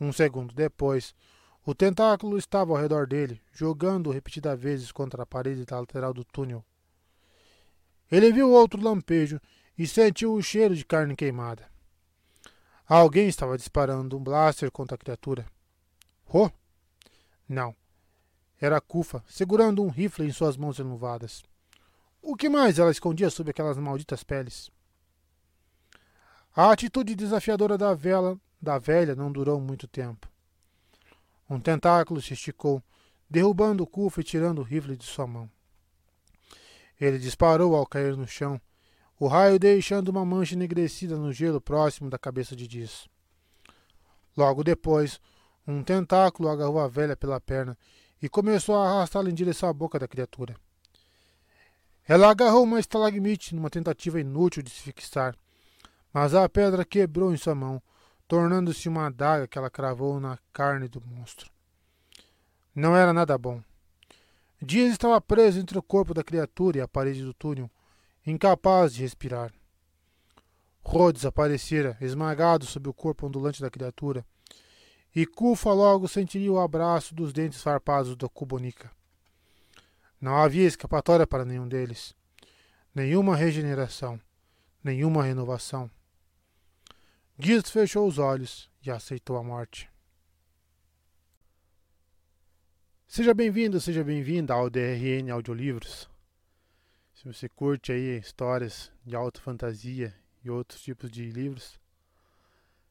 Um 0.00 0.12
segundo 0.12 0.54
depois, 0.54 1.14
o 1.64 1.74
tentáculo 1.74 2.38
estava 2.38 2.72
ao 2.72 2.80
redor 2.80 3.06
dele, 3.06 3.40
jogando 3.52 4.10
repetidas 4.10 4.58
vezes 4.58 4.92
contra 4.92 5.22
a 5.22 5.26
parede 5.26 5.64
lateral 5.70 6.14
do 6.14 6.24
túnel. 6.24 6.64
Ele 8.10 8.32
viu 8.32 8.50
outro 8.50 8.80
lampejo 8.80 9.40
e 9.76 9.86
sentiu 9.86 10.32
o 10.32 10.42
cheiro 10.42 10.74
de 10.74 10.84
carne 10.84 11.16
queimada. 11.16 11.68
Alguém 12.88 13.26
estava 13.26 13.56
disparando 13.56 14.16
um 14.16 14.22
blaster 14.22 14.70
contra 14.70 14.94
a 14.94 14.98
criatura. 14.98 15.44
Ro? 16.24 16.52
Não. 17.48 17.74
Era 18.60 18.80
Kufa, 18.80 19.24
segurando 19.26 19.82
um 19.82 19.88
rifle 19.88 20.26
em 20.26 20.32
suas 20.32 20.56
mãos 20.56 20.78
enluvadas. 20.78 21.42
O 22.22 22.36
que 22.36 22.48
mais 22.48 22.78
ela 22.78 22.90
escondia 22.90 23.28
sob 23.28 23.50
aquelas 23.50 23.76
malditas 23.76 24.22
peles? 24.22 24.70
A 26.54 26.70
atitude 26.70 27.14
desafiadora 27.14 27.76
da, 27.76 27.92
vela, 27.92 28.38
da 28.62 28.78
velha 28.78 29.14
não 29.14 29.30
durou 29.30 29.60
muito 29.60 29.86
tempo. 29.86 30.28
Um 31.50 31.60
tentáculo 31.60 32.22
se 32.22 32.34
esticou, 32.34 32.82
derrubando 33.28 33.84
o 33.84 33.86
Kufa 33.86 34.20
e 34.20 34.24
tirando 34.24 34.60
o 34.60 34.62
rifle 34.62 34.96
de 34.96 35.04
sua 35.04 35.26
mão. 35.26 35.50
Ele 37.00 37.18
disparou 37.18 37.76
ao 37.76 37.86
cair 37.86 38.16
no 38.16 38.26
chão, 38.26 38.60
o 39.18 39.26
raio 39.26 39.58
deixando 39.58 40.08
uma 40.08 40.24
mancha 40.24 40.54
enegrecida 40.54 41.16
no 41.16 41.32
gelo 41.32 41.60
próximo 41.60 42.10
da 42.10 42.18
cabeça 42.18 42.54
de 42.54 42.68
Diz. 42.68 43.08
Logo 44.36 44.62
depois, 44.62 45.18
um 45.66 45.82
tentáculo 45.82 46.48
agarrou 46.48 46.78
a 46.78 46.88
velha 46.88 47.16
pela 47.16 47.40
perna 47.40 47.76
e 48.20 48.28
começou 48.28 48.76
a 48.76 48.88
arrastá-la 48.88 49.30
em 49.30 49.34
direção 49.34 49.68
à 49.68 49.72
boca 49.72 49.98
da 49.98 50.06
criatura. 50.06 50.54
Ela 52.06 52.30
agarrou 52.30 52.62
uma 52.62 52.78
estalagmite 52.78 53.54
numa 53.54 53.70
tentativa 53.70 54.20
inútil 54.20 54.62
de 54.62 54.70
se 54.70 54.80
fixar, 54.82 55.36
mas 56.12 56.34
a 56.34 56.48
pedra 56.48 56.84
quebrou 56.84 57.32
em 57.32 57.36
sua 57.36 57.54
mão, 57.54 57.82
tornando-se 58.28 58.88
uma 58.88 59.06
adaga 59.06 59.48
que 59.48 59.58
ela 59.58 59.70
cravou 59.70 60.20
na 60.20 60.38
carne 60.52 60.88
do 60.88 61.02
monstro. 61.04 61.50
Não 62.74 62.94
era 62.94 63.12
nada 63.12 63.36
bom. 63.36 63.62
Dias 64.60 64.92
estava 64.92 65.20
preso 65.20 65.58
entre 65.58 65.78
o 65.78 65.82
corpo 65.82 66.14
da 66.14 66.22
criatura 66.22 66.78
e 66.78 66.80
a 66.80 66.88
parede 66.88 67.22
do 67.22 67.34
túnel, 67.34 67.70
incapaz 68.26 68.92
de 68.92 69.02
respirar. 69.02 69.52
Rod 70.82 71.14
desaparecera, 71.14 71.96
esmagado 72.00 72.66
sob 72.66 72.88
o 72.88 72.94
corpo 72.94 73.26
ondulante 73.26 73.60
da 73.60 73.70
criatura, 73.70 74.26
e 75.14 75.24
Kufa 75.24 75.72
logo 75.72 76.06
sentiria 76.06 76.52
o 76.52 76.60
abraço 76.60 77.14
dos 77.14 77.32
dentes 77.32 77.62
farpados 77.62 78.14
da 78.16 78.28
Kubonika. 78.28 78.90
Não 80.20 80.36
havia 80.36 80.66
escapatória 80.66 81.26
para 81.26 81.44
nenhum 81.44 81.66
deles, 81.66 82.14
nenhuma 82.94 83.36
regeneração, 83.36 84.20
nenhuma 84.82 85.24
renovação. 85.24 85.90
Giz 87.38 87.70
fechou 87.70 88.06
os 88.06 88.18
olhos 88.18 88.70
e 88.84 88.90
aceitou 88.90 89.36
a 89.36 89.42
morte. 89.42 89.90
Seja 93.06 93.32
bem-vindo, 93.32 93.80
seja 93.80 94.02
bem-vinda 94.02 94.54
ao 94.54 94.68
DRN 94.68 95.30
Audiolivros. 95.30 96.08
Se 97.16 97.24
você 97.24 97.48
curte 97.48 97.92
aí 97.92 98.18
histórias 98.18 98.92
de 99.02 99.16
alta 99.16 99.40
fantasia 99.40 100.14
e 100.44 100.50
outros 100.50 100.82
tipos 100.82 101.10
de 101.10 101.30
livros, 101.30 101.80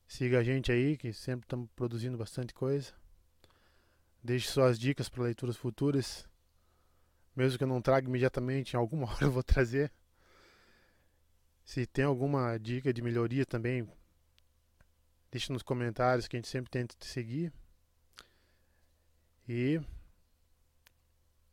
siga 0.08 0.40
a 0.40 0.44
gente 0.44 0.72
aí, 0.72 0.98
que 0.98 1.14
sempre 1.14 1.46
estamos 1.46 1.70
produzindo 1.76 2.18
bastante 2.18 2.52
coisa. 2.52 2.92
Deixe 4.24 4.50
suas 4.50 4.80
dicas 4.80 5.08
para 5.08 5.26
leituras 5.26 5.56
futuras. 5.56 6.28
Mesmo 7.36 7.60
que 7.60 7.64
eu 7.66 7.68
não 7.68 7.80
traga 7.80 8.08
imediatamente, 8.08 8.74
em 8.74 8.78
alguma 8.78 9.06
hora 9.14 9.26
eu 9.26 9.32
vou 9.32 9.44
trazer. 9.44 9.94
Se 11.64 11.86
tem 11.86 12.06
alguma 12.06 12.58
dica 12.58 12.92
de 12.92 13.04
melhoria 13.04 13.46
também, 13.46 13.88
deixe 15.30 15.54
nos 15.54 15.62
comentários 15.62 16.28
que 16.28 16.36
a 16.36 16.40
gente 16.40 16.50
sempre 16.50 16.72
tenta 16.72 16.96
te 16.98 17.06
seguir. 17.06 17.54
E 19.48 19.80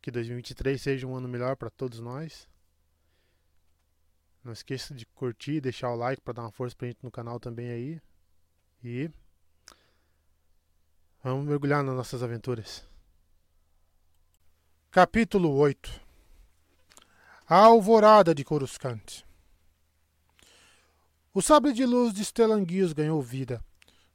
que 0.01 0.11
2023 0.11 0.81
seja 0.81 1.07
um 1.07 1.15
ano 1.15 1.29
melhor 1.29 1.55
para 1.55 1.69
todos 1.69 2.01
nós. 2.01 2.51
Não 4.45 4.53
esqueça 4.53 4.93
de 4.93 5.07
curtir, 5.07 5.61
deixar 5.61 5.91
o 5.91 5.97
like 5.97 6.21
para 6.21 6.35
dar 6.35 6.43
uma 6.43 6.51
força 6.51 6.75
pra 6.75 6.89
gente 6.89 6.99
no 7.03 7.11
canal 7.11 7.39
também 7.39 7.71
aí. 7.71 8.01
E 8.83 9.09
vamos 11.23 11.47
mergulhar 11.47 11.85
nas 11.85 11.95
nossas 11.95 12.23
aventuras. 12.23 12.85
Capítulo 14.91 15.55
8 15.57 16.01
A 17.49 17.57
Alvorada 17.57 18.35
de 18.35 18.45
Coruscante 18.45 19.25
O 21.33 21.41
sabre 21.41 21.73
de 21.73 21.87
luz 21.87 22.13
de 22.13 22.25
Stellanguios 22.25 22.93
ganhou 22.93 23.23
vida, 23.23 23.65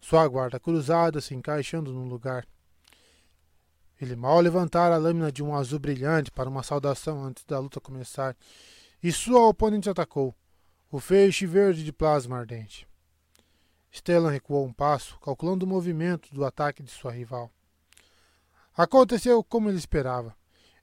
sua 0.01 0.27
guarda 0.27 0.59
cruzada 0.59 1.21
se 1.21 1.33
encaixando 1.33 1.93
no 1.93 2.03
lugar. 2.03 2.45
Ele 3.99 4.15
mal 4.15 4.39
levantara 4.39 4.93
a 4.93 4.99
lâmina 4.99 5.31
de 5.31 5.41
um 5.41 5.55
azul 5.55 5.79
brilhante 5.79 6.29
para 6.29 6.49
uma 6.49 6.61
saudação 6.61 7.23
antes 7.23 7.43
da 7.45 7.57
luta 7.57 7.79
começar, 7.79 8.35
e 9.07 9.11
sua 9.13 9.47
oponente 9.47 9.89
atacou, 9.89 10.35
o 10.91 10.99
feixe 10.99 11.45
verde 11.45 11.81
de 11.81 11.93
plasma 11.93 12.39
ardente. 12.39 12.85
Stellan 13.89 14.29
recuou 14.29 14.65
um 14.65 14.73
passo, 14.73 15.17
calculando 15.21 15.65
o 15.65 15.69
movimento 15.69 16.34
do 16.34 16.43
ataque 16.43 16.84
de 16.84 16.91
sua 16.91 17.13
rival. 17.13 17.49
Aconteceu 18.75 19.41
como 19.45 19.69
ele 19.69 19.77
esperava, 19.77 20.35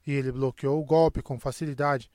e 0.07 0.11
ele 0.11 0.31
bloqueou 0.31 0.81
o 0.81 0.83
golpe 0.83 1.21
com 1.21 1.39
facilidade, 1.39 2.09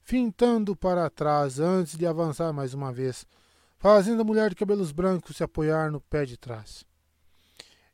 fintando 0.00 0.76
para 0.76 1.10
trás 1.10 1.58
antes 1.58 1.98
de 1.98 2.06
avançar 2.06 2.52
mais 2.52 2.72
uma 2.72 2.92
vez, 2.92 3.26
fazendo 3.78 4.22
a 4.22 4.24
mulher 4.24 4.50
de 4.50 4.54
cabelos 4.54 4.92
brancos 4.92 5.36
se 5.36 5.42
apoiar 5.42 5.90
no 5.90 6.00
pé 6.00 6.24
de 6.24 6.36
trás. 6.36 6.84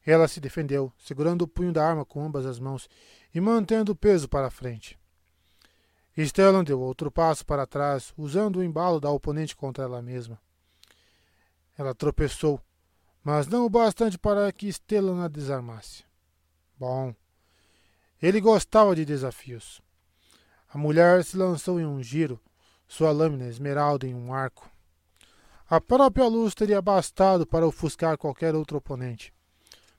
Ela 0.05 0.29
se 0.29 0.39
defendeu, 0.39 0.93
segurando 0.99 1.41
o 1.41 1.49
punho 1.49 1.73
da 1.73 1.83
arma 1.83 2.05
com 2.05 2.23
ambas 2.23 2.45
as 2.45 2.59
mãos 2.59 2.91
e 3.35 3.41
mantendo 3.41 3.93
o 3.93 3.97
peso 3.97 4.29
para 4.29 4.49
a 4.49 4.51
frente. 4.51 4.99
Stellan 6.17 6.63
deu 6.63 6.81
outro 6.81 7.11
passo 7.11 7.45
para 7.45 7.67
trás, 7.67 8.13
usando 8.17 8.57
o 8.57 8.65
embalo 8.65 9.01
da 9.01 9.11
oponente 9.11 9.57
contra 9.57 9.85
ela 9.85 10.01
mesma. 10.01 10.41
Ela 11.77 11.95
tropeçou, 11.95 12.61
mas 13.23 13.49
não 13.49 13.67
o 13.67 13.71
bastante 13.71 14.17
para 14.17 14.51
que 14.53 14.73
Stellan 14.73 15.25
a 15.25 15.29
desarmasse. 15.29 16.05
Bom, 16.79 17.15
ele 18.23 18.41
gostava 18.41 18.95
de 18.95 19.05
desafios. 19.05 19.83
A 20.69 20.79
mulher 20.79 21.25
se 21.25 21.37
lançou 21.37 21.81
em 21.81 21.87
um 21.87 22.03
giro, 22.03 22.41
sua 22.87 23.11
lâmina 23.11 23.49
esmeralda 23.49 24.07
em 24.07 24.15
um 24.15 24.33
arco. 24.33 24.71
A 25.69 25.81
própria 25.81 26.29
luz 26.29 26.55
teria 26.55 26.81
bastado 26.81 27.47
para 27.47 27.67
ofuscar 27.67 28.17
qualquer 28.17 28.55
outro 28.55 28.79
oponente. 28.79 29.33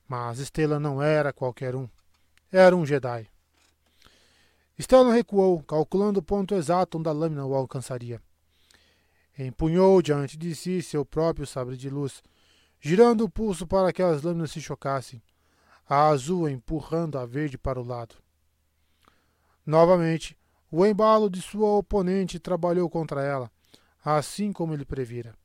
Mas 0.07 0.37
Stellan 0.39 0.79
não 0.79 1.01
era 1.01 1.33
qualquer 1.33 1.75
um. 1.75 1.89
Era 2.51 2.75
um 2.75 2.85
Jedi. 2.85 3.27
Stellan 4.79 5.13
recuou, 5.13 5.63
calculando 5.63 6.19
o 6.19 6.23
ponto 6.23 6.53
exato 6.53 6.97
onde 6.97 7.07
a 7.07 7.13
lâmina 7.13 7.45
o 7.45 7.55
alcançaria. 7.55 8.21
Empunhou 9.37 10.01
diante 10.01 10.37
de 10.37 10.53
si 10.53 10.81
seu 10.81 11.05
próprio 11.05 11.47
sabre 11.47 11.77
de 11.77 11.89
luz, 11.89 12.21
girando 12.79 13.23
o 13.23 13.29
pulso 13.29 13.65
para 13.65 13.93
que 13.93 14.01
as 14.01 14.21
lâminas 14.21 14.51
se 14.51 14.61
chocassem, 14.61 15.21
a 15.87 16.07
azul 16.07 16.49
empurrando 16.49 17.17
a 17.17 17.25
verde 17.25 17.57
para 17.57 17.79
o 17.79 17.83
lado. 17.83 18.15
Novamente, 19.65 20.37
o 20.69 20.85
embalo 20.85 21.29
de 21.29 21.41
sua 21.41 21.69
oponente 21.77 22.39
trabalhou 22.39 22.89
contra 22.89 23.23
ela, 23.23 23.49
assim 24.03 24.51
como 24.51 24.73
ele 24.73 24.85
previra. 24.85 25.35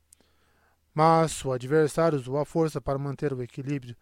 Mas 0.93 1.31
seu 1.31 1.53
adversário 1.53 2.19
usou 2.19 2.37
a 2.37 2.45
força 2.45 2.81
para 2.81 2.99
manter 2.99 3.33
o 3.33 3.41
equilíbrio, 3.41 3.95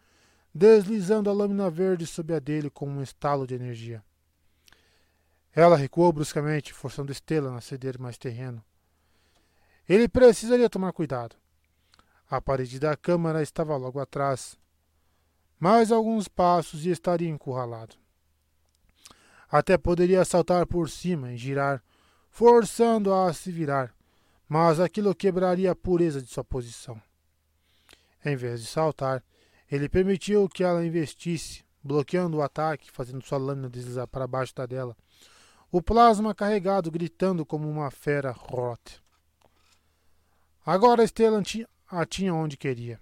deslizando 0.53 1.29
a 1.29 1.33
lâmina 1.33 1.69
verde 1.69 2.07
sob 2.07 2.33
a 2.33 2.39
dele 2.39 2.69
com 2.69 2.89
um 2.89 3.01
estalo 3.03 3.45
de 3.45 3.53
energia. 3.53 4.03
Ela 5.55 5.75
recuou 5.75 6.11
bruscamente, 6.13 6.73
forçando 6.73 7.11
Estela 7.11 7.57
a 7.57 7.61
ceder 7.61 7.99
mais 7.99 8.17
terreno. 8.17 8.63
Ele 9.87 10.07
precisaria 10.07 10.69
tomar 10.69 10.93
cuidado. 10.93 11.35
A 12.29 12.39
parede 12.39 12.79
da 12.79 12.95
câmara 12.95 13.41
estava 13.41 13.75
logo 13.75 13.99
atrás. 13.99 14.55
Mais 15.59 15.91
alguns 15.91 16.27
passos 16.27 16.85
e 16.85 16.91
estaria 16.91 17.29
encurralado. 17.29 17.95
Até 19.49 19.77
poderia 19.77 20.23
saltar 20.23 20.67
por 20.67 20.89
cima 20.89 21.33
e 21.33 21.37
girar, 21.37 21.83
forçando-a 22.29 23.27
a 23.27 23.33
se 23.33 23.51
virar, 23.51 23.93
mas 24.47 24.79
aquilo 24.79 25.15
quebraria 25.15 25.71
a 25.71 25.75
pureza 25.75 26.21
de 26.21 26.27
sua 26.27 26.43
posição. 26.43 27.01
Em 28.23 28.35
vez 28.35 28.61
de 28.61 28.67
saltar, 28.67 29.23
ele 29.71 29.89
permitiu 29.89 30.47
que 30.47 30.63
ela 30.63 30.85
investisse, 30.85 31.65
bloqueando 31.83 32.37
o 32.37 32.41
ataque, 32.43 32.91
fazendo 32.91 33.25
sua 33.25 33.39
lâmina 33.39 33.69
deslizar 33.69 34.07
para 34.07 34.27
baixo 34.27 34.53
da 34.53 34.67
dela 34.67 34.95
o 35.71 35.81
plasma 35.81 36.33
carregado 36.33 36.89
gritando 36.89 37.45
como 37.45 37.69
uma 37.69 37.91
fera 37.91 38.31
rot. 38.31 39.01
Agora 40.65 41.05
Stellan 41.05 41.43
a 41.87 42.05
tinha 42.05 42.33
onde 42.33 42.57
queria. 42.57 42.99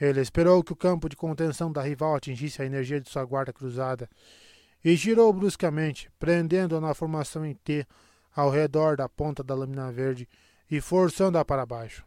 Ele 0.00 0.20
esperou 0.20 0.62
que 0.62 0.72
o 0.72 0.76
campo 0.76 1.08
de 1.08 1.16
contenção 1.16 1.72
da 1.72 1.82
rival 1.82 2.16
atingisse 2.16 2.60
a 2.60 2.66
energia 2.66 3.00
de 3.00 3.08
sua 3.08 3.24
guarda 3.24 3.52
cruzada 3.52 4.08
e 4.84 4.94
girou 4.96 5.32
bruscamente, 5.32 6.10
prendendo-a 6.18 6.80
na 6.80 6.94
formação 6.94 7.46
em 7.46 7.54
T 7.54 7.86
ao 8.34 8.50
redor 8.50 8.96
da 8.96 9.08
ponta 9.08 9.42
da 9.42 9.54
lâmina 9.54 9.90
verde 9.90 10.28
e 10.70 10.80
forçando-a 10.80 11.44
para 11.44 11.64
baixo. 11.64 12.04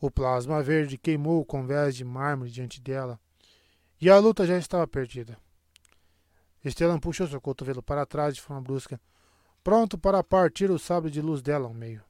O 0.00 0.10
plasma 0.10 0.62
verde 0.62 0.98
queimou 0.98 1.44
com 1.44 1.66
vés 1.66 1.96
de 1.96 2.04
mármore 2.04 2.50
diante 2.50 2.80
dela, 2.80 3.18
e 4.00 4.10
a 4.10 4.18
luta 4.18 4.46
já 4.46 4.58
estava 4.58 4.86
perdida. 4.86 5.38
Stellan 6.64 6.98
puxou 6.98 7.26
seu 7.26 7.40
cotovelo 7.40 7.82
para 7.82 8.06
trás 8.06 8.34
de 8.34 8.40
forma 8.40 8.62
brusca, 8.62 9.00
pronto 9.62 9.98
para 9.98 10.22
partir 10.22 10.70
o 10.70 10.78
sabre 10.78 11.10
de 11.10 11.20
luz 11.20 11.42
dela 11.42 11.66
ao 11.66 11.74
meio. 11.74 12.02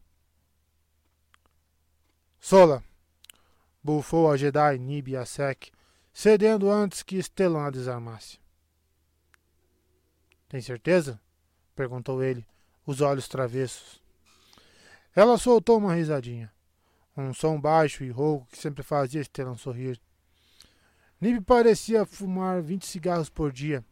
Sola! 2.38 2.82
Bufou 3.82 4.30
a 4.30 4.36
Jedi 4.36 4.78
Nib 4.78 5.14
Asek, 5.16 5.70
cedendo 6.12 6.70
antes 6.70 7.02
que 7.02 7.22
Stellan 7.22 7.66
a 7.66 7.70
desarmasse. 7.70 8.38
Tem 10.48 10.60
certeza? 10.60 11.20
perguntou 11.74 12.22
ele, 12.22 12.46
os 12.86 13.00
olhos 13.00 13.28
travessos. 13.28 14.02
Ela 15.14 15.38
soltou 15.38 15.78
uma 15.78 15.94
risadinha, 15.94 16.52
um 17.16 17.32
som 17.32 17.60
baixo 17.60 18.04
e 18.04 18.10
rouco 18.10 18.46
que 18.46 18.58
sempre 18.58 18.82
fazia 18.82 19.22
Stellan 19.22 19.56
sorrir. 19.56 20.00
Nib 21.20 21.42
parecia 21.44 22.04
fumar 22.04 22.60
vinte 22.62 22.86
cigarros 22.86 23.30
por 23.30 23.52
dia 23.52 23.84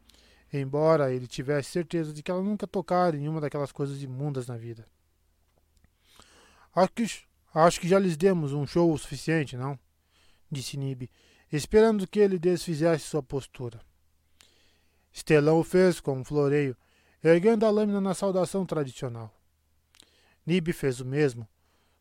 embora 0.60 1.12
ele 1.12 1.26
tivesse 1.26 1.70
certeza 1.70 2.12
de 2.12 2.22
que 2.22 2.30
ela 2.30 2.42
nunca 2.42 2.66
tocara 2.66 3.16
em 3.16 3.28
uma 3.28 3.40
daquelas 3.40 3.72
coisas 3.72 4.02
imundas 4.02 4.46
na 4.46 4.56
vida. 4.56 4.86
Acho 6.74 6.92
que, 6.92 7.06
acho 7.54 7.80
que 7.80 7.88
já 7.88 7.98
lhes 7.98 8.16
demos 8.16 8.52
um 8.52 8.66
show 8.66 8.92
o 8.92 8.98
suficiente, 8.98 9.56
não? 9.56 9.78
Disse 10.50 10.76
Nib, 10.76 11.10
esperando 11.52 12.06
que 12.06 12.18
ele 12.18 12.38
desfizesse 12.38 13.04
sua 13.04 13.22
postura. 13.22 13.80
Estelão 15.12 15.60
o 15.60 15.64
fez 15.64 16.00
com 16.00 16.18
um 16.18 16.24
floreio, 16.24 16.76
erguendo 17.22 17.64
a 17.64 17.70
lâmina 17.70 18.00
na 18.00 18.14
saudação 18.14 18.66
tradicional. 18.66 19.32
Nib 20.44 20.72
fez 20.72 21.00
o 21.00 21.04
mesmo, 21.04 21.48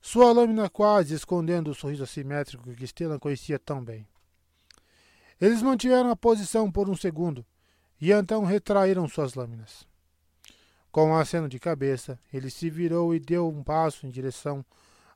sua 0.02 0.34
lâmina 0.34 0.70
quase 0.70 1.14
escondendo 1.14 1.72
o 1.72 1.74
sorriso 1.74 2.04
assimétrico 2.04 2.74
que 2.74 2.86
Stellan 2.86 3.18
conhecia 3.18 3.58
tão 3.58 3.82
bem. 3.82 4.06
Eles 5.40 5.62
mantiveram 5.62 6.10
a 6.10 6.16
posição 6.16 6.70
por 6.70 6.90
um 6.90 6.96
segundo, 6.96 7.46
e 8.00 8.12
então 8.12 8.44
retraíram 8.44 9.08
suas 9.08 9.34
lâminas. 9.34 9.88
Com 10.92 11.10
um 11.10 11.16
aceno 11.16 11.50
de 11.50 11.60
cabeça, 11.60 12.20
ele 12.32 12.50
se 12.50 12.70
virou 12.70 13.16
e 13.16 13.20
deu 13.20 13.50
um 13.50 13.64
passo 13.64 14.06
em 14.06 14.12
direção 14.12 14.64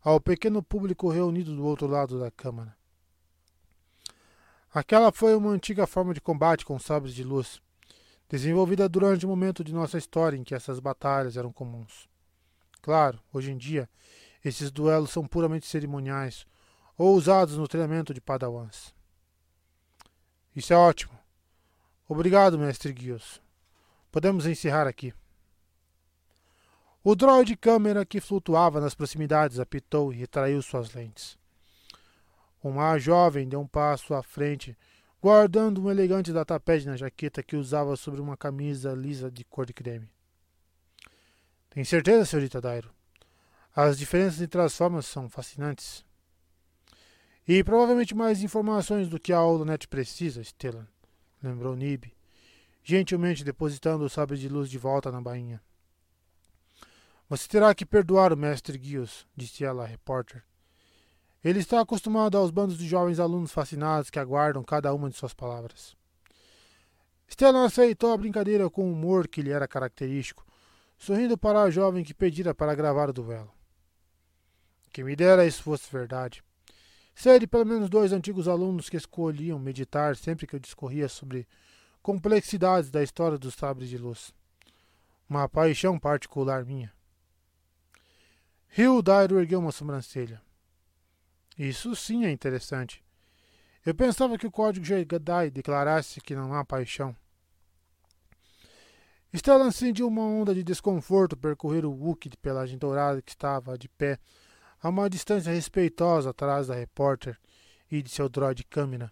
ao 0.01 0.19
pequeno 0.19 0.63
público 0.63 1.09
reunido 1.09 1.55
do 1.55 1.65
outro 1.65 1.85
lado 1.85 2.19
da 2.19 2.31
câmara. 2.31 2.75
Aquela 4.73 5.11
foi 5.11 5.35
uma 5.35 5.51
antiga 5.51 5.87
forma 5.87 6.13
de 6.13 6.21
combate 6.21 6.65
com 6.65 6.79
sabres 6.79 7.13
de 7.13 7.23
luz, 7.23 7.61
desenvolvida 8.29 8.87
durante 8.87 9.25
o 9.25 9.29
momento 9.29 9.63
de 9.63 9.73
nossa 9.73 9.97
história 9.97 10.37
em 10.37 10.43
que 10.43 10.55
essas 10.55 10.79
batalhas 10.79 11.37
eram 11.37 11.51
comuns. 11.51 12.07
Claro, 12.81 13.19
hoje 13.33 13.51
em 13.51 13.57
dia, 13.57 13.89
esses 14.43 14.71
duelos 14.71 15.11
são 15.11 15.27
puramente 15.27 15.67
cerimoniais 15.67 16.45
ou 16.97 17.15
usados 17.15 17.57
no 17.57 17.67
treinamento 17.67 18.13
de 18.13 18.21
padawans. 18.21 18.93
Isso 20.55 20.73
é 20.73 20.75
ótimo, 20.75 21.16
Obrigado, 22.07 22.57
mestre 22.57 22.93
Guios. 22.93 23.41
Podemos 24.09 24.45
encerrar 24.45 24.87
aqui. 24.87 25.13
O 27.03 27.15
droid 27.15 27.55
câmera 27.57 28.05
que 28.05 28.21
flutuava 28.21 28.79
nas 28.79 28.95
proximidades 28.95 29.59
apitou 29.59 30.13
e 30.13 30.15
retraiu 30.15 30.61
suas 30.61 30.93
lentes. 30.93 31.37
Uma 32.63 32.97
jovem 32.97 33.47
deu 33.47 33.59
um 33.59 33.67
passo 33.67 34.13
à 34.13 34.23
frente, 34.23 34.77
guardando 35.21 35.81
um 35.83 35.91
elegante 35.91 36.31
datapad 36.31 36.85
na 36.85 36.95
jaqueta 36.95 37.43
que 37.43 37.57
usava 37.57 37.95
sobre 37.97 38.21
uma 38.21 38.37
camisa 38.37 38.93
lisa 38.93 39.29
de 39.29 39.43
cor 39.43 39.65
de 39.65 39.73
creme. 39.73 40.09
Tem 41.69 41.83
certeza, 41.83 42.25
senhorita 42.25 42.61
Dairo? 42.61 42.89
As 43.75 43.97
diferenças 43.97 44.41
entre 44.41 44.61
as 44.61 44.75
formas 44.75 45.05
são 45.05 45.29
fascinantes. 45.29 46.05
E 47.45 47.63
provavelmente 47.63 48.15
mais 48.15 48.41
informações 48.41 49.07
do 49.09 49.19
que 49.19 49.31
a 49.31 49.41
Holonet 49.41 49.87
precisa, 49.87 50.43
Stellan, 50.43 50.87
lembrou 51.41 51.75
Nib, 51.75 52.05
gentilmente 52.83 53.43
depositando 53.43 54.05
o 54.05 54.09
sabre 54.09 54.37
de 54.37 54.47
luz 54.47 54.69
de 54.69 54.77
volta 54.77 55.11
na 55.11 55.21
bainha. 55.21 55.61
Você 57.29 57.47
terá 57.47 57.75
que 57.75 57.85
perdoar 57.85 58.31
o 58.31 58.37
mestre 58.37 58.79
Gios, 58.81 59.27
disse 59.35 59.65
ela 59.65 59.83
à 59.83 59.85
repórter. 59.85 60.43
Ele 61.43 61.59
está 61.59 61.81
acostumado 61.81 62.37
aos 62.37 62.51
bandos 62.51 62.77
de 62.77 62.87
jovens 62.87 63.19
alunos 63.19 63.51
fascinados 63.51 64.09
que 64.09 64.19
aguardam 64.19 64.63
cada 64.63 64.93
uma 64.93 65.09
de 65.09 65.17
suas 65.17 65.33
palavras. 65.33 65.95
Stellan 67.29 67.65
aceitou 67.65 68.13
a 68.13 68.17
brincadeira 68.17 68.69
com 68.69 68.85
o 68.85 68.93
humor 68.93 69.27
que 69.27 69.41
lhe 69.41 69.51
era 69.51 69.67
característico, 69.67 70.45
sorrindo 70.97 71.37
para 71.37 71.61
a 71.61 71.69
jovem 71.69 72.03
que 72.03 72.13
pedira 72.13 72.55
para 72.55 72.73
gravar 72.73 73.09
o 73.09 73.13
duelo. 73.13 73.51
Que 74.91 75.03
me 75.03 75.15
dera 75.15 75.45
isso 75.45 75.61
fosse 75.61 75.91
verdade. 75.91 76.43
Sei 77.17 77.39
de 77.39 77.47
pelo 77.47 77.65
menos 77.65 77.89
dois 77.89 78.13
antigos 78.13 78.47
alunos 78.47 78.89
que 78.91 78.95
escolhiam 78.95 79.57
meditar 79.57 80.15
sempre 80.15 80.45
que 80.45 80.55
eu 80.55 80.59
discorria 80.59 81.09
sobre 81.09 81.47
complexidades 81.99 82.91
da 82.91 83.01
história 83.01 83.39
dos 83.39 83.55
sabres 83.55 83.89
de 83.89 83.97
luz. 83.97 84.31
Uma 85.27 85.49
paixão 85.49 85.97
particular 85.97 86.63
minha. 86.63 86.93
Rio 88.67 89.01
Dairo 89.01 89.39
ergueu 89.39 89.57
uma 89.57 89.71
sobrancelha. 89.71 90.39
Isso 91.57 91.95
sim 91.95 92.23
é 92.23 92.29
interessante. 92.29 93.03
Eu 93.83 93.95
pensava 93.95 94.37
que 94.37 94.45
o 94.45 94.51
código 94.51 94.85
Jedi 94.85 95.49
declarasse 95.51 96.21
que 96.21 96.35
não 96.35 96.53
há 96.53 96.63
paixão. 96.63 97.15
Stellan 99.33 99.71
sentiu 99.71 100.07
uma 100.07 100.21
onda 100.21 100.53
de 100.53 100.63
desconforto 100.63 101.35
percorrer 101.35 101.83
o 101.83 101.91
Wookiee 101.91 102.29
de 102.29 102.37
pelagem 102.37 102.77
dourada 102.77 103.23
que 103.23 103.31
estava 103.31 103.75
de 103.75 103.89
pé 103.89 104.19
a 104.81 104.89
uma 104.89 105.09
distância 105.09 105.51
respeitosa 105.51 106.29
atrás 106.29 106.67
da 106.67 106.75
repórter 106.75 107.37
e 107.89 108.01
de 108.01 108.09
seu 108.09 108.29
droide 108.29 108.63
câmera. 108.63 109.11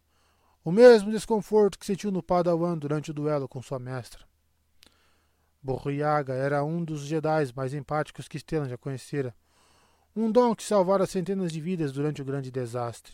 O 0.63 0.71
mesmo 0.71 1.11
desconforto 1.11 1.77
que 1.77 1.85
sentiu 1.85 2.11
no 2.11 2.23
Padawan 2.23 2.77
durante 2.77 3.11
o 3.11 3.13
duelo 3.13 3.47
com 3.47 3.61
sua 3.61 3.79
mestra. 3.79 4.25
Borriaga 5.61 6.33
era 6.33 6.63
um 6.63 6.83
dos 6.83 7.01
Jedi 7.01 7.51
mais 7.55 7.73
empáticos 7.73 8.27
que 8.27 8.39
Stellan 8.39 8.69
já 8.69 8.77
conhecera 8.77 9.35
um 10.15 10.31
dom 10.31 10.55
que 10.55 10.63
salvara 10.63 11.05
centenas 11.05 11.51
de 11.51 11.59
vidas 11.59 11.91
durante 11.91 12.21
o 12.21 12.25
grande 12.25 12.49
desastre. 12.49 13.13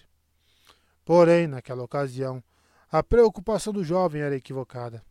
Porém, 1.03 1.47
naquela 1.47 1.81
ocasião, 1.81 2.43
a 2.91 3.01
preocupação 3.01 3.73
do 3.73 3.83
jovem 3.83 4.21
era 4.21 4.35
equivocada. 4.35 5.03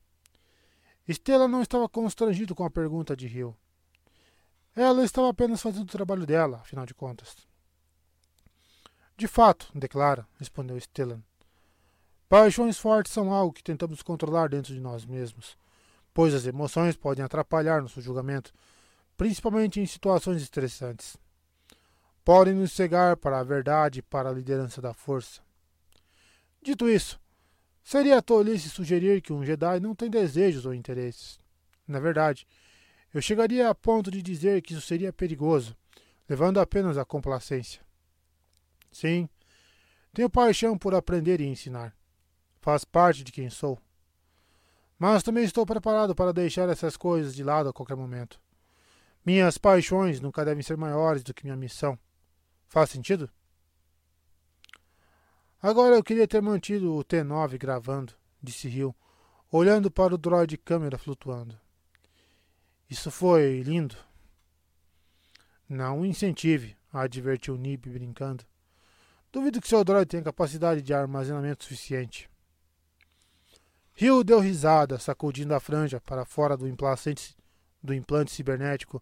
Estela 1.09 1.49
não 1.49 1.63
estava 1.63 1.89
constrangido 1.89 2.55
com 2.55 2.65
a 2.65 2.71
pergunta 2.71 3.17
de 3.17 3.27
Rio. 3.27 3.57
Ela 4.75 5.05
estava 5.05 5.29
apenas 5.29 5.61
fazendo 5.61 5.85
o 5.85 5.93
trabalho 5.93 6.27
dela, 6.27 6.59
afinal 6.59 6.87
de 6.87 6.95
contas. 6.95 7.37
De 9.17 9.27
fato, 9.27 9.71
declara, 9.75 10.27
respondeu 10.39 10.79
Stellan. 10.79 11.21
Paixões 12.29 12.79
fortes 12.79 13.13
são 13.13 13.33
algo 13.33 13.53
que 13.53 13.63
tentamos 13.63 14.03
controlar 14.03 14.49
dentro 14.49 14.73
de 14.73 14.81
nós 14.81 15.05
mesmos, 15.05 15.59
pois 16.15 16.33
as 16.33 16.47
emoções 16.47 16.97
podem 16.97 17.25
atrapalhar 17.25 17.83
nosso 17.83 18.01
julgamento, 18.01 18.53
principalmente 19.17 19.81
em 19.81 19.87
situações 19.87 20.41
estressantes 20.41 21.19
podem 22.25 22.55
nos 22.55 22.73
cegar 22.73 23.17
para 23.17 23.41
a 23.41 23.43
verdade 23.43 24.01
e 24.01 24.03
para 24.03 24.29
a 24.29 24.33
liderança 24.33 24.81
da 24.81 24.93
força. 24.93 25.41
Dito 26.63 26.89
isso, 26.89 27.19
seria 27.83 28.23
tolice 28.23 28.69
sugerir 28.69 29.21
que 29.23 29.33
um 29.33 29.45
Jedi 29.45 29.81
não 29.81 29.95
tem 29.95 30.11
desejos 30.11 30.67
ou 30.67 30.75
interesses. 30.75 31.39
Na 31.89 31.99
verdade, 31.99 32.47
eu 33.13 33.21
chegaria 33.21 33.69
a 33.69 33.75
ponto 33.75 34.11
de 34.11 34.23
dizer 34.23 34.63
que 34.63 34.73
isso 34.73 34.83
seria 34.83 35.13
perigoso, 35.13 35.77
levando 36.29 36.61
apenas 36.61 36.97
à 36.97 37.05
complacência. 37.05 37.83
Sim, 38.93 39.29
tenho 40.13 40.31
paixão 40.31 40.77
por 40.77 40.95
aprender 40.95 41.41
e 41.41 41.47
ensinar. 41.47 41.97
Faz 42.61 42.85
parte 42.85 43.25
de 43.25 43.33
quem 43.33 43.49
sou. 43.49 43.79
Mas 44.99 45.23
também 45.23 45.45
estou 45.45 45.65
preparado 45.65 46.15
para 46.15 46.33
deixar 46.33 46.69
essas 46.69 46.97
coisas 46.97 47.35
de 47.35 47.43
lado 47.43 47.69
a 47.69 47.73
qualquer 47.73 47.97
momento. 47.97 48.41
Minhas 49.25 49.57
paixões 49.59 50.21
nunca 50.21 50.45
devem 50.45 50.63
ser 50.63 50.77
maiores 50.77 51.23
do 51.23 51.33
que 51.33 51.45
minha 51.45 51.57
missão. 51.57 51.99
Faz 52.69 52.91
sentido? 52.91 53.31
Agora 55.63 55.97
eu 55.97 56.03
queria 56.03 56.27
ter 56.27 56.41
mantido 56.41 56.95
o 56.95 57.05
T9 57.05 57.59
gravando, 57.59 58.15
disse 58.43 58.69
Rio, 58.69 58.95
olhando 59.51 59.91
para 59.91 60.15
o 60.15 60.19
droid 60.19 60.57
câmera 60.57 60.97
flutuando. 60.97 61.59
Isso 62.91 63.09
foi 63.09 63.63
lindo. 63.63 63.97
Não 65.69 66.05
incentive, 66.05 66.77
advertiu 66.93 67.57
Nib 67.57 67.87
brincando. 67.87 68.45
Duvido 69.31 69.61
que 69.61 69.69
seu 69.69 69.85
droid 69.85 70.09
tenha 70.09 70.25
capacidade 70.25 70.83
de 70.83 70.93
armazenamento 70.93 71.63
suficiente. 71.63 72.29
Rio 73.95 74.25
deu 74.25 74.41
risada, 74.41 74.99
sacudindo 74.99 75.55
a 75.55 75.61
franja 75.61 76.01
para 76.01 76.25
fora 76.25 76.57
do 76.57 76.67
implante, 76.67 77.37
do 77.81 77.95
implante 77.95 78.33
cibernético 78.33 79.01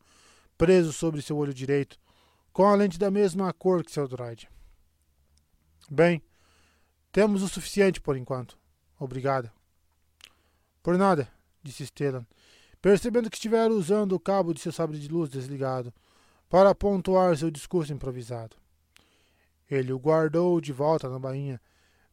preso 0.59 0.93
sobre 0.93 1.23
seu 1.23 1.37
olho 1.39 1.55
direito, 1.55 1.99
com 2.53 2.67
a 2.67 2.75
lente 2.75 2.99
da 2.99 3.11
mesma 3.11 3.51
cor 3.55 3.83
que 3.85 3.93
seu 3.93 4.07
droid. 4.07 4.51
Bem, 5.89 6.21
temos 7.11 7.43
o 7.43 7.49
suficiente 7.49 8.01
por 8.01 8.17
enquanto. 8.17 8.59
Obrigada. 8.99 9.51
Por 10.83 10.99
nada, 10.99 11.33
disse 11.63 11.87
Stellan, 11.87 12.27
percebendo 12.81 13.29
que 13.29 13.37
estivera 13.37 13.73
usando 13.73 14.13
o 14.13 14.21
cabo 14.21 14.55
de 14.55 14.61
seu 14.61 14.73
sabre 14.73 14.99
de 14.99 15.09
luz 15.09 15.29
desligado 15.31 15.93
para 16.49 16.75
pontuar 16.75 17.37
seu 17.37 17.51
discurso 17.51 17.93
improvisado. 17.93 18.57
Ele 19.71 19.93
o 19.93 19.99
guardou 19.99 20.61
de 20.61 20.73
volta 20.73 21.09
na 21.09 21.19
bainha, 21.19 21.61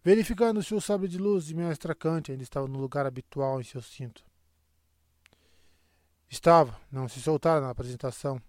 verificando 0.04 0.62
se 0.62 0.76
o 0.76 0.82
sabre 0.82 1.08
de 1.08 1.18
luz 1.18 1.46
de 1.46 1.56
Mestra 1.56 1.96
Kant 1.96 2.32
ainda 2.32 2.44
estava 2.44 2.68
no 2.68 2.80
lugar 2.80 3.06
habitual 3.06 3.62
em 3.62 3.64
seu 3.64 3.82
cinto. 3.82 4.24
Estava, 6.30 6.80
não 6.92 7.08
se 7.08 7.22
soltara 7.22 7.62
na 7.62 7.70
apresentação. 7.70 8.42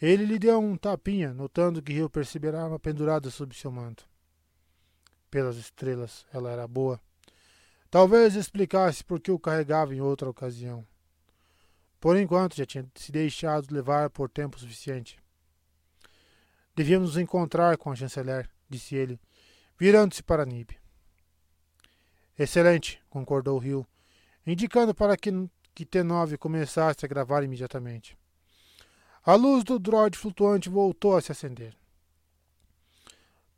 Ele 0.00 0.24
lhe 0.24 0.38
deu 0.38 0.58
um 0.58 0.76
tapinha, 0.76 1.32
notando 1.32 1.82
que 1.82 1.92
Rio 1.92 2.08
perceberá 2.08 2.66
uma 2.66 2.78
pendurada 2.78 3.30
sob 3.30 3.54
seu 3.54 3.70
manto. 3.70 4.08
Pelas 5.30 5.56
estrelas, 5.56 6.24
ela 6.32 6.50
era 6.50 6.66
boa. 6.66 7.00
Talvez 7.90 8.34
explicasse 8.34 9.02
por 9.02 9.18
que 9.18 9.30
o 9.30 9.38
carregava 9.38 9.94
em 9.94 10.00
outra 10.00 10.28
ocasião. 10.28 10.86
Por 11.98 12.16
enquanto, 12.16 12.56
já 12.56 12.66
tinha 12.66 12.86
se 12.94 13.10
deixado 13.10 13.72
levar 13.72 14.10
por 14.10 14.28
tempo 14.28 14.58
suficiente. 14.58 15.18
Devíamos 16.76 17.10
nos 17.10 17.18
encontrar 17.18 17.76
com 17.76 17.90
a 17.90 17.96
chanceler, 17.96 18.48
disse 18.68 18.94
ele, 18.94 19.18
virando-se 19.76 20.22
para 20.22 20.44
Nib. 20.44 20.70
Excelente, 22.38 23.02
concordou 23.10 23.58
Rio, 23.58 23.86
indicando 24.46 24.94
para 24.94 25.16
que, 25.16 25.30
que 25.74 25.84
T9 25.84 26.38
começasse 26.38 27.04
a 27.04 27.08
gravar 27.08 27.42
imediatamente. 27.42 28.16
A 29.24 29.34
luz 29.34 29.64
do 29.64 29.78
droid 29.78 30.16
flutuante 30.16 30.68
voltou 30.68 31.16
a 31.16 31.20
se 31.20 31.32
acender. 31.32 31.76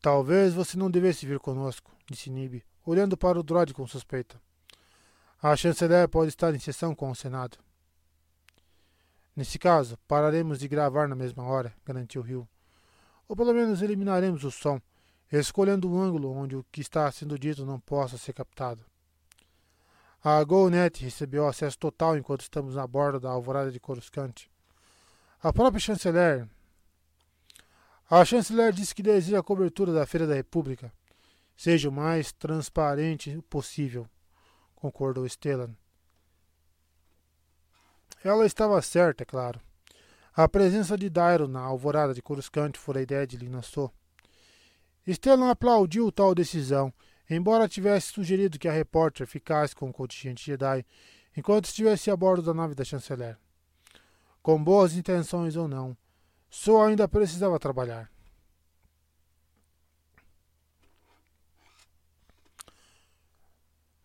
Talvez 0.00 0.54
você 0.54 0.78
não 0.78 0.90
devesse 0.90 1.26
vir 1.26 1.38
conosco, 1.38 1.94
disse 2.10 2.30
Nib, 2.30 2.64
olhando 2.90 3.16
para 3.16 3.38
o 3.38 3.42
droid 3.42 3.72
com 3.72 3.86
suspeita. 3.86 4.40
A 5.40 5.54
chanceler 5.56 6.08
pode 6.08 6.28
estar 6.28 6.52
em 6.54 6.58
sessão 6.58 6.94
com 6.94 7.10
o 7.10 7.14
Senado. 7.14 7.56
Nesse 9.34 9.58
caso, 9.58 9.96
pararemos 10.08 10.58
de 10.58 10.66
gravar 10.66 11.08
na 11.08 11.14
mesma 11.14 11.44
hora, 11.44 11.72
garantiu 11.84 12.26
Hill. 12.26 12.48
Ou 13.28 13.36
pelo 13.36 13.54
menos 13.54 13.80
eliminaremos 13.80 14.42
o 14.42 14.50
som, 14.50 14.80
escolhendo 15.30 15.88
um 15.88 16.00
ângulo 16.00 16.32
onde 16.32 16.56
o 16.56 16.66
que 16.72 16.80
está 16.80 17.10
sendo 17.12 17.38
dito 17.38 17.64
não 17.64 17.78
possa 17.78 18.18
ser 18.18 18.32
captado. 18.32 18.84
A 20.22 20.42
GoNet 20.42 21.02
recebeu 21.02 21.46
acesso 21.46 21.78
total 21.78 22.18
enquanto 22.18 22.42
estamos 22.42 22.74
na 22.74 22.86
borda 22.86 23.20
da 23.20 23.30
alvorada 23.30 23.70
de 23.70 23.78
Coruscant. 23.78 24.48
A 25.42 25.52
própria 25.52 25.80
chanceler. 25.80 26.46
A 28.10 28.24
chanceler 28.24 28.72
disse 28.72 28.94
que 28.94 29.02
deseja 29.02 29.38
a 29.38 29.42
cobertura 29.42 29.92
da 29.92 30.04
Feira 30.04 30.26
da 30.26 30.34
República 30.34 30.92
seja 31.60 31.90
o 31.90 31.92
mais 31.92 32.32
transparente 32.32 33.38
possível, 33.50 34.06
concordou 34.74 35.28
Stellan. 35.28 35.76
Ela 38.24 38.46
estava 38.46 38.80
certa, 38.80 39.24
é 39.24 39.26
claro. 39.26 39.60
A 40.34 40.48
presença 40.48 40.96
de 40.96 41.10
Dairo 41.10 41.46
na 41.46 41.60
alvorada 41.60 42.14
de 42.14 42.22
Coruscant 42.22 42.78
fora 42.78 43.00
a 43.00 43.02
ideia 43.02 43.26
de 43.26 43.36
Linassou. 43.36 43.92
Stellan 45.06 45.50
aplaudiu 45.50 46.10
tal 46.10 46.34
decisão, 46.34 46.90
embora 47.28 47.68
tivesse 47.68 48.12
sugerido 48.12 48.58
que 48.58 48.66
a 48.66 48.72
repórter 48.72 49.26
ficasse 49.26 49.76
com 49.76 49.90
o 49.90 49.92
contingente 49.92 50.46
Jedi 50.46 50.86
enquanto 51.36 51.66
estivesse 51.66 52.10
a 52.10 52.16
bordo 52.16 52.42
da 52.42 52.54
nave 52.54 52.74
da 52.74 52.84
chanceler 52.84 53.36
com 54.42 54.64
boas 54.64 54.94
intenções 54.94 55.54
ou 55.54 55.68
não, 55.68 55.94
só 56.48 56.86
ainda 56.86 57.06
precisava 57.06 57.58
trabalhar. 57.58 58.10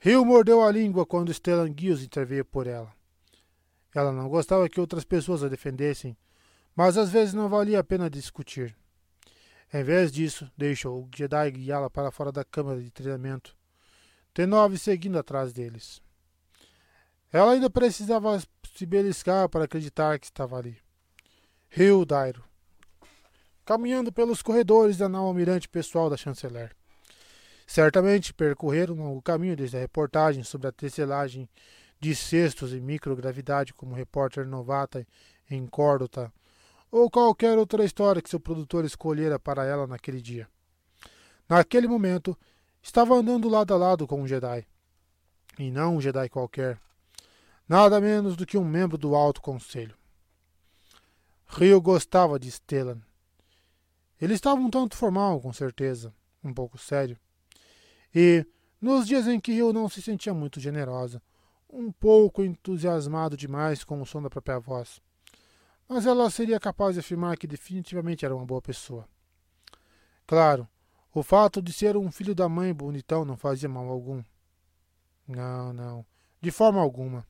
Rio 0.06 0.24
mordeu 0.24 0.62
a 0.62 0.72
língua 0.72 1.04
quando 1.04 1.34
Stellan 1.34 1.74
Giles 1.76 2.04
interveio 2.04 2.46
por 2.46 2.68
ela. 2.68 2.94
Ela 3.92 4.12
não 4.12 4.30
gostava 4.30 4.70
que 4.70 4.80
outras 4.80 5.04
pessoas 5.04 5.44
a 5.44 5.48
defendessem, 5.48 6.16
mas 6.76 6.96
às 6.96 7.10
vezes 7.10 7.34
não 7.34 7.50
valia 7.50 7.80
a 7.80 7.84
pena 7.84 8.08
discutir. 8.08 8.78
Em 9.74 9.84
vez 9.84 10.12
disso, 10.12 10.48
deixou 10.56 11.02
o 11.02 11.10
Jedi 11.12 11.50
guiá-la 11.50 11.90
para 11.90 12.12
fora 12.12 12.32
da 12.32 12.46
câmara 12.46 12.80
de 12.80 12.92
treinamento, 12.92 13.58
T9 14.36 14.78
seguindo 14.78 15.18
atrás 15.18 15.52
deles. 15.52 16.00
Ela 17.34 17.54
ainda 17.54 17.68
precisava 17.68 18.40
se 18.76 18.86
beliscar 18.86 19.50
para 19.50 19.64
acreditar 19.64 20.20
que 20.20 20.28
estava 20.28 20.56
ali. 20.56 20.78
Rio 21.68 22.06
Dairo. 22.06 22.44
Caminhando 23.66 24.12
pelos 24.12 24.44
corredores 24.44 24.98
da 24.98 25.10
nau 25.10 25.26
almirante 25.26 25.68
pessoal 25.68 26.12
da 26.12 26.16
chanceler. 26.16 26.76
Certamente 27.66 28.34
percorreram 28.34 29.16
o 29.16 29.22
caminho 29.22 29.56
desde 29.56 29.78
a 29.78 29.80
reportagem 29.80 30.44
sobre 30.44 30.68
a 30.68 30.72
tecelagem 30.72 31.50
de 32.00 32.16
cestos 32.16 32.74
e 32.74 32.80
microgravidade 32.80 33.74
como 33.74 33.96
repórter 33.96 34.46
novata 34.46 35.08
em 35.50 35.66
Córdota, 35.66 36.32
ou 36.92 37.10
qualquer 37.10 37.58
outra 37.58 37.84
história 37.84 38.22
que 38.22 38.30
seu 38.30 38.40
produtor 38.40 38.86
escolhera 38.86 39.40
para 39.40 39.66
ela 39.66 39.88
naquele 39.88 40.22
dia. 40.22 40.48
Naquele 41.50 41.88
momento, 41.88 42.38
estava 42.82 43.16
andando 43.16 43.50
lado 43.50 43.74
a 43.74 43.78
lado 43.78 44.08
com 44.08 44.22
um 44.22 44.28
Jedi. 44.28 44.66
E 45.58 45.72
não 45.72 45.98
um 45.98 46.02
Jedi 46.02 46.30
qualquer. 46.30 46.80
Nada 47.68 48.00
menos 48.00 48.36
do 48.36 48.46
que 48.46 48.58
um 48.58 48.64
membro 48.64 48.98
do 48.98 49.16
Alto 49.16 49.42
Conselho. 49.42 49.96
Rio 51.48 51.82
gostava 51.82 52.40
de 52.40 52.52
Stellan. 52.52 53.00
Ele 54.20 54.34
estava 54.34 54.60
um 54.60 54.70
tanto 54.70 54.96
formal, 54.96 55.40
com 55.42 55.52
certeza, 55.52 56.14
um 56.44 56.54
pouco 56.54 56.78
sério. 56.78 57.18
E, 58.16 58.48
nos 58.80 59.06
dias 59.06 59.28
em 59.28 59.42
que 59.42 59.52
Rio 59.52 59.74
não 59.74 59.90
se 59.90 60.02
sentia 60.02 60.34
muito 60.34 60.58
generosa, 60.58 61.22
um 61.70 61.92
pouco 61.92 62.42
entusiasmado 62.42 63.36
demais 63.36 63.84
com 63.84 64.02
o 64.02 64.06
som 64.06 64.22
da 64.22 64.30
própria 64.30 64.58
voz. 64.58 65.02
Mas 65.88 66.06
ela 66.06 66.30
seria 66.30 66.60
capaz 66.60 66.94
de 66.94 67.02
afirmar 67.02 67.36
que 67.38 67.46
definitivamente 67.46 68.24
era 68.24 68.34
uma 68.34 68.46
boa 68.46 68.62
pessoa. 68.62 69.06
Claro, 70.26 70.66
o 71.14 71.22
fato 71.22 71.62
de 71.62 71.74
ser 71.74 71.98
um 71.98 72.10
filho 72.10 72.34
da 72.34 72.48
mãe 72.48 72.74
bonitão 72.74 73.26
não 73.26 73.36
fazia 73.36 73.68
mal 73.68 73.88
algum. 73.90 74.24
Não, 75.28 75.74
não, 75.74 76.06
de 76.42 76.52
forma 76.52 76.82
alguma. 76.82 77.28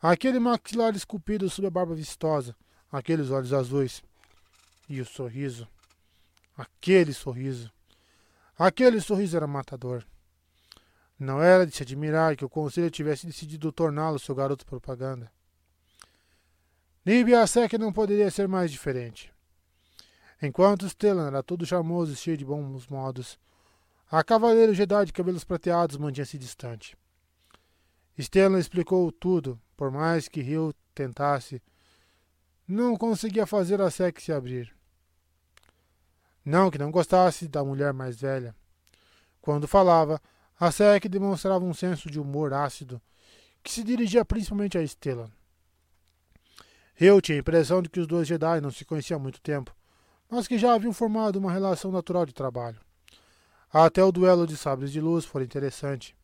Aquele 0.00 0.38
maxilar 0.38 0.94
esculpido 0.94 1.50
sob 1.50 1.66
a 1.66 1.70
barba 1.70 1.94
vistosa, 1.94 2.54
aqueles 2.92 3.30
olhos 3.30 3.52
azuis. 3.52 4.02
E 4.88 5.00
o 5.00 5.04
sorriso. 5.04 5.66
Aquele 6.56 7.12
sorriso. 7.12 7.72
Aquele 8.58 9.00
sorriso 9.00 9.36
era 9.36 9.46
matador. 9.46 10.04
Não 11.18 11.42
era 11.42 11.66
de 11.66 11.74
se 11.74 11.82
admirar 11.82 12.36
que 12.36 12.44
o 12.44 12.48
conselho 12.48 12.90
tivesse 12.90 13.26
decidido 13.26 13.72
torná-lo 13.72 14.18
seu 14.18 14.34
garoto 14.34 14.64
propaganda. 14.64 15.30
Nibia 17.04 17.46
Sec 17.46 17.72
não 17.74 17.92
poderia 17.92 18.30
ser 18.30 18.48
mais 18.48 18.70
diferente. 18.70 19.32
Enquanto 20.42 20.88
Stellan 20.88 21.28
era 21.28 21.42
todo 21.42 21.64
charmoso 21.64 22.12
e 22.12 22.16
cheio 22.16 22.36
de 22.36 22.44
bons 22.44 22.86
modos, 22.88 23.38
a 24.10 24.22
cavaleiro 24.22 24.74
Jedi 24.74 25.06
de 25.06 25.12
cabelos 25.12 25.44
prateados 25.44 25.96
mantinha-se 25.96 26.36
distante. 26.36 26.96
Stellan 28.18 28.58
explicou 28.58 29.10
tudo, 29.12 29.60
por 29.76 29.90
mais 29.90 30.28
que 30.28 30.42
Rio 30.42 30.74
tentasse. 30.94 31.62
Não 32.66 32.96
conseguia 32.96 33.46
fazer 33.46 33.80
a 33.80 33.90
Sec 33.90 34.20
se 34.20 34.32
abrir. 34.32 34.75
Não 36.46 36.70
que 36.70 36.78
não 36.78 36.92
gostasse 36.92 37.48
da 37.48 37.64
mulher 37.64 37.92
mais 37.92 38.20
velha. 38.20 38.54
Quando 39.40 39.66
falava, 39.66 40.22
a 40.60 40.70
Sek 40.70 41.08
demonstrava 41.08 41.64
um 41.64 41.74
senso 41.74 42.08
de 42.08 42.20
humor 42.20 42.52
ácido 42.52 43.02
que 43.64 43.72
se 43.72 43.82
dirigia 43.82 44.24
principalmente 44.24 44.78
a 44.78 44.82
Estela. 44.82 45.28
Eu 46.98 47.20
tinha 47.20 47.36
a 47.36 47.40
impressão 47.40 47.82
de 47.82 47.88
que 47.88 47.98
os 47.98 48.06
dois 48.06 48.28
Jedi 48.28 48.60
não 48.60 48.70
se 48.70 48.84
conheciam 48.84 49.18
há 49.18 49.20
muito 49.20 49.40
tempo, 49.40 49.74
mas 50.30 50.46
que 50.46 50.56
já 50.56 50.72
haviam 50.72 50.92
formado 50.92 51.34
uma 51.34 51.50
relação 51.50 51.90
natural 51.90 52.24
de 52.24 52.32
trabalho. 52.32 52.80
Até 53.72 54.04
o 54.04 54.12
duelo 54.12 54.46
de 54.46 54.56
sabres 54.56 54.92
de 54.92 55.00
luz 55.00 55.24
foi 55.24 55.42
interessante. 55.42 56.16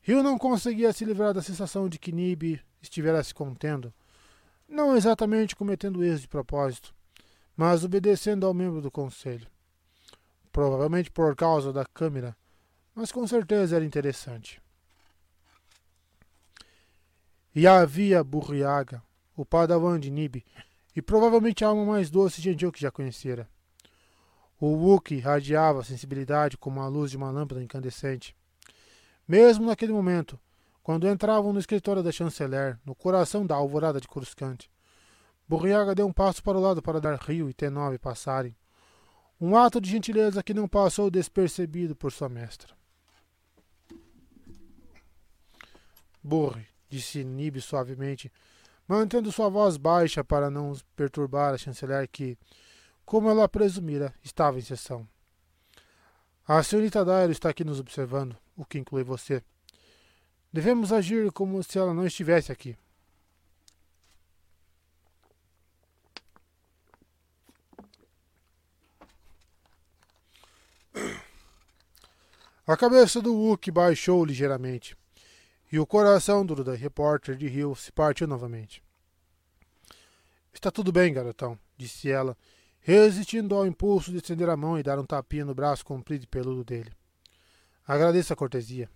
Rio 0.00 0.22
não 0.22 0.38
conseguia 0.38 0.90
se 0.90 1.04
livrar 1.04 1.34
da 1.34 1.42
sensação 1.42 1.86
de 1.86 1.98
que 1.98 2.12
Nib 2.12 2.58
estivera 2.80 3.22
se 3.22 3.34
contendo, 3.34 3.92
não 4.66 4.96
exatamente 4.96 5.54
cometendo 5.54 6.02
erros 6.02 6.22
de 6.22 6.28
propósito, 6.28 6.94
mas 7.56 7.84
obedecendo 7.84 8.46
ao 8.46 8.54
membro 8.54 8.80
do 8.80 8.90
conselho. 8.90 9.46
Provavelmente 10.52 11.10
por 11.10 11.34
causa 11.34 11.72
da 11.72 11.84
câmera, 11.84 12.36
mas 12.94 13.10
com 13.10 13.26
certeza 13.26 13.76
era 13.76 13.84
interessante. 13.84 14.62
E 17.54 17.66
havia 17.66 18.24
Burriaga, 18.24 19.02
o 19.36 19.44
padawan 19.44 19.98
de 19.98 20.10
Nib, 20.10 20.44
e 20.94 21.02
provavelmente 21.02 21.64
a 21.64 21.68
alma 21.68 21.84
mais 21.84 22.10
doce 22.10 22.40
e 22.40 22.44
gentil 22.44 22.72
que 22.72 22.80
já 22.80 22.90
conhecera. 22.90 23.48
O 24.60 24.66
Wookie 24.68 25.18
radiava 25.18 25.84
sensibilidade 25.84 26.56
como 26.56 26.80
a 26.80 26.88
luz 26.88 27.10
de 27.10 27.16
uma 27.16 27.30
lâmpada 27.30 27.62
incandescente. 27.62 28.34
Mesmo 29.26 29.66
naquele 29.66 29.92
momento, 29.92 30.38
quando 30.82 31.08
entravam 31.08 31.52
no 31.52 31.58
escritório 31.58 32.02
da 32.02 32.12
chanceler, 32.12 32.78
no 32.84 32.94
coração 32.94 33.46
da 33.46 33.54
alvorada 33.54 34.00
de 34.00 34.06
Coruscante, 34.06 34.70
Burriaga 35.48 35.94
deu 35.94 36.06
um 36.06 36.12
passo 36.12 36.42
para 36.42 36.56
o 36.56 36.60
lado 36.60 36.80
para 36.80 37.00
dar 37.00 37.18
Rio 37.18 37.50
e 37.50 37.54
T9 37.54 37.98
passarem. 37.98 38.56
Um 39.40 39.56
ato 39.56 39.80
de 39.80 39.90
gentileza 39.90 40.42
que 40.42 40.54
não 40.54 40.66
passou 40.66 41.10
despercebido 41.10 41.94
por 41.94 42.10
sua 42.10 42.28
mestra. 42.28 42.74
Burre, 46.22 46.66
disse 46.88 47.22
Nib 47.22 47.60
suavemente, 47.60 48.32
mantendo 48.88 49.30
sua 49.30 49.50
voz 49.50 49.76
baixa 49.76 50.24
para 50.24 50.50
não 50.50 50.72
perturbar 50.96 51.52
a 51.52 51.58
chanceler 51.58 52.08
que, 52.08 52.38
como 53.04 53.28
ela 53.28 53.48
presumira, 53.48 54.14
estava 54.22 54.58
em 54.58 54.62
sessão. 54.62 55.06
A 56.46 56.62
senhorita 56.62 57.04
Dairo 57.04 57.32
está 57.32 57.50
aqui 57.50 57.64
nos 57.64 57.80
observando, 57.80 58.36
o 58.56 58.64
que 58.64 58.78
inclui 58.78 59.02
você. 59.02 59.42
Devemos 60.52 60.92
agir 60.92 61.32
como 61.32 61.62
se 61.62 61.78
ela 61.78 61.92
não 61.92 62.06
estivesse 62.06 62.52
aqui. 62.52 62.76
A 72.66 72.78
cabeça 72.78 73.20
do 73.20 73.34
Wookie 73.34 73.70
baixou 73.70 74.24
ligeiramente, 74.24 74.96
e 75.70 75.78
o 75.78 75.86
coração 75.86 76.46
do 76.46 76.54
repórter 76.72 77.36
de 77.36 77.46
Rio 77.46 77.74
se 77.74 77.92
partiu 77.92 78.26
novamente. 78.26 78.82
Está 80.50 80.70
tudo 80.70 80.90
bem, 80.90 81.12
garotão, 81.12 81.58
disse 81.76 82.10
ela, 82.10 82.34
resistindo 82.80 83.54
ao 83.54 83.66
impulso 83.66 84.10
de 84.10 84.16
estender 84.16 84.48
a 84.48 84.56
mão 84.56 84.78
e 84.78 84.82
dar 84.82 84.98
um 84.98 85.04
tapinha 85.04 85.44
no 85.44 85.54
braço 85.54 85.84
comprido 85.84 86.24
e 86.24 86.26
peludo 86.26 86.64
dele. 86.64 86.90
Agradeço 87.86 88.32
a 88.32 88.36
cortesia. 88.36 88.88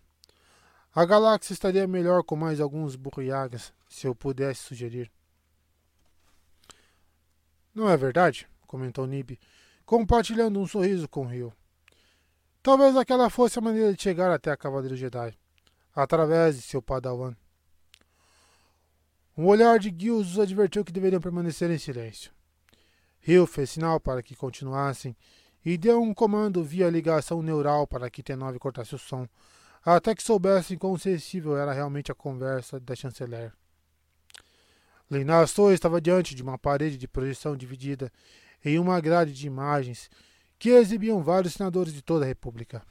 A 0.94 1.04
galáxia 1.04 1.52
estaria 1.52 1.86
melhor 1.86 2.22
com 2.22 2.36
mais 2.36 2.60
alguns 2.60 2.96
burriagas, 2.96 3.74
se 3.86 4.06
eu 4.06 4.14
pudesse 4.14 4.62
sugerir. 4.62 5.12
Não 7.74 7.86
é 7.86 7.98
verdade? 7.98 8.48
comentou 8.66 9.06
Nib, 9.06 9.38
compartilhando 9.84 10.58
um 10.58 10.66
sorriso 10.66 11.06
com 11.06 11.26
Rio. 11.26 11.52
Talvez 12.68 12.94
aquela 12.98 13.30
fosse 13.30 13.58
a 13.58 13.62
maneira 13.62 13.94
de 13.94 14.02
chegar 14.02 14.30
até 14.30 14.50
a 14.50 14.56
Cavaleiro 14.56 14.94
Jedi, 14.94 15.32
através 15.96 16.56
de 16.56 16.60
seu 16.60 16.82
padawan. 16.82 17.34
Um 19.34 19.46
olhar 19.46 19.78
de 19.78 19.88
Gills 19.88 20.32
os 20.32 20.38
advertiu 20.38 20.84
que 20.84 20.92
deveriam 20.92 21.18
permanecer 21.18 21.70
em 21.70 21.78
silêncio. 21.78 22.30
Hill 23.26 23.46
fez 23.46 23.70
sinal 23.70 23.98
para 23.98 24.22
que 24.22 24.36
continuassem 24.36 25.16
e 25.64 25.78
deu 25.78 26.02
um 26.02 26.12
comando 26.12 26.62
via 26.62 26.90
ligação 26.90 27.40
neural 27.40 27.86
para 27.86 28.10
que 28.10 28.22
T9 28.22 28.58
cortasse 28.58 28.94
o 28.94 28.98
som, 28.98 29.26
até 29.82 30.14
que 30.14 30.22
soubessem 30.22 30.76
quão 30.76 30.98
sensível 30.98 31.56
era 31.56 31.72
realmente 31.72 32.12
a 32.12 32.14
conversa 32.14 32.78
da 32.78 32.94
chanceler. 32.94 33.50
Leinassou 35.10 35.72
estava 35.72 36.02
diante 36.02 36.34
de 36.34 36.42
uma 36.42 36.58
parede 36.58 36.98
de 36.98 37.08
projeção 37.08 37.56
dividida 37.56 38.12
em 38.62 38.78
uma 38.78 39.00
grade 39.00 39.32
de 39.32 39.46
imagens 39.46 40.10
que 40.58 40.70
exibiam 40.70 41.22
vários 41.22 41.54
senadores 41.54 41.92
de 41.92 42.02
toda 42.02 42.24
a 42.24 42.28
República. 42.28 42.82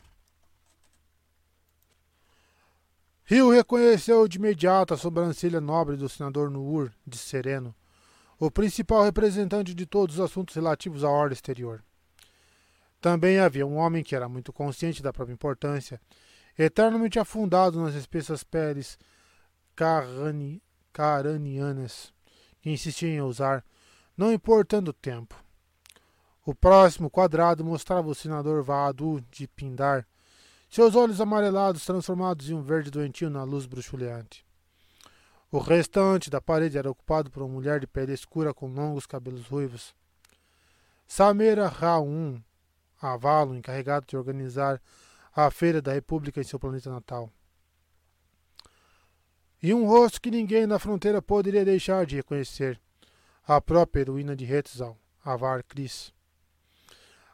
Rio 3.25 3.49
reconheceu 3.49 4.25
de 4.25 4.37
imediato 4.37 4.93
a 4.93 4.97
sobrancelha 4.97 5.59
nobre 5.59 5.97
do 5.97 6.07
senador 6.07 6.49
Nuur 6.49 6.93
de 7.05 7.17
Sereno, 7.17 7.75
o 8.39 8.49
principal 8.49 9.03
representante 9.03 9.73
de 9.73 9.85
todos 9.85 10.17
os 10.17 10.21
assuntos 10.21 10.55
relativos 10.55 11.03
à 11.03 11.09
ordem 11.09 11.33
exterior. 11.33 11.83
Também 13.01 13.39
havia 13.39 13.67
um 13.67 13.75
homem 13.75 14.01
que 14.01 14.15
era 14.15 14.29
muito 14.29 14.53
consciente 14.53 15.03
da 15.03 15.11
própria 15.11 15.33
importância, 15.33 15.99
eternamente 16.57 17.19
afundado 17.19 17.81
nas 17.81 17.95
espessas 17.95 18.43
peles 18.43 18.97
carani, 19.75 20.61
caranianas, 20.93 22.13
que 22.61 22.69
insistia 22.69 23.09
em 23.09 23.21
usar, 23.21 23.63
não 24.15 24.31
importando 24.31 24.91
o 24.91 24.93
tempo. 24.93 25.35
O 26.47 26.55
próximo 26.55 27.09
quadrado 27.09 27.61
mostrava 27.61 28.07
o 28.07 28.15
senador 28.15 28.63
Vaadu 28.63 29.19
de 29.29 29.49
Pindar, 29.49 30.07
seus 30.69 30.95
olhos 30.95 31.19
amarelados 31.19 31.83
transformados 31.83 32.49
em 32.49 32.53
um 32.53 32.61
verde 32.61 32.89
doentio 32.89 33.29
na 33.29 33.43
luz 33.43 33.65
bruxuleante. 33.65 34.45
O 35.51 35.57
restante 35.57 36.29
da 36.29 36.39
parede 36.39 36.77
era 36.77 36.89
ocupado 36.89 37.29
por 37.29 37.43
uma 37.43 37.53
mulher 37.53 37.81
de 37.81 37.85
pele 37.85 38.13
escura 38.13 38.53
com 38.53 38.73
longos 38.73 39.05
cabelos 39.05 39.45
ruivos. 39.45 39.93
Samira 41.05 41.67
Raun, 41.67 42.41
avalo 43.01 43.53
encarregado 43.53 44.05
de 44.07 44.15
organizar 44.15 44.81
a 45.35 45.51
Feira 45.51 45.81
da 45.81 45.91
República 45.91 46.39
em 46.39 46.45
seu 46.45 46.57
planeta 46.57 46.89
natal. 46.89 47.29
E 49.61 49.73
um 49.73 49.85
rosto 49.85 50.21
que 50.21 50.31
ninguém 50.31 50.65
na 50.65 50.79
fronteira 50.79 51.21
poderia 51.21 51.65
deixar 51.65 52.05
de 52.05 52.15
reconhecer. 52.15 52.79
A 53.45 53.59
própria 53.59 53.99
heroína 53.99 54.33
de 54.33 54.45
Hetzal, 54.45 54.97
Avar 55.25 55.61
Cris. 55.61 56.15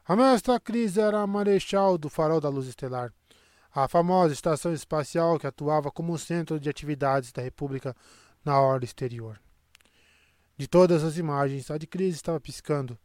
A 0.06 0.18
mestra 0.18 0.60
Cris 0.60 0.98
era 0.98 1.22
a 1.22 1.28
marechal 1.28 1.98
do 1.98 2.10
farol 2.10 2.42
da 2.42 2.50
luz 2.50 2.68
estelar, 2.68 3.14
a 3.74 3.88
famosa 3.88 4.34
estação 4.34 4.74
espacial 4.74 5.40
que 5.40 5.48
atuava 5.48 5.90
como 5.90 6.18
centro 6.18 6.60
de 6.60 6.70
atividades 6.70 7.32
da 7.32 7.42
República 7.42 7.96
na 8.44 8.60
hora 8.60 8.84
exterior. 8.84 9.40
De 10.58 10.68
todas 10.68 11.06
as 11.06 11.18
imagens, 11.18 11.72
a 11.72 11.78
de 11.78 11.88
Cris 11.88 12.16
estava 12.16 12.38
piscando, 12.38 13.00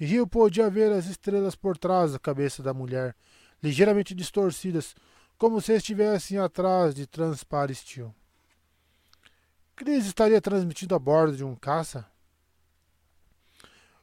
e 0.00 0.04
Rio 0.04 0.26
podia 0.26 0.68
ver 0.68 0.90
as 0.90 1.06
estrelas 1.06 1.54
por 1.54 1.78
trás 1.78 2.12
da 2.12 2.18
cabeça 2.18 2.60
da 2.60 2.74
mulher, 2.74 3.14
ligeiramente 3.62 4.12
distorcidas, 4.12 4.96
como 5.38 5.60
se 5.60 5.72
estivessem 5.72 6.38
atrás 6.38 6.92
de 6.92 7.06
Transparistil. 7.06 8.12
Cris 9.76 10.06
estaria 10.06 10.40
transmitido 10.40 10.96
a 10.96 10.98
bordo 10.98 11.36
de 11.36 11.44
um 11.44 11.54
caça? 11.54 12.04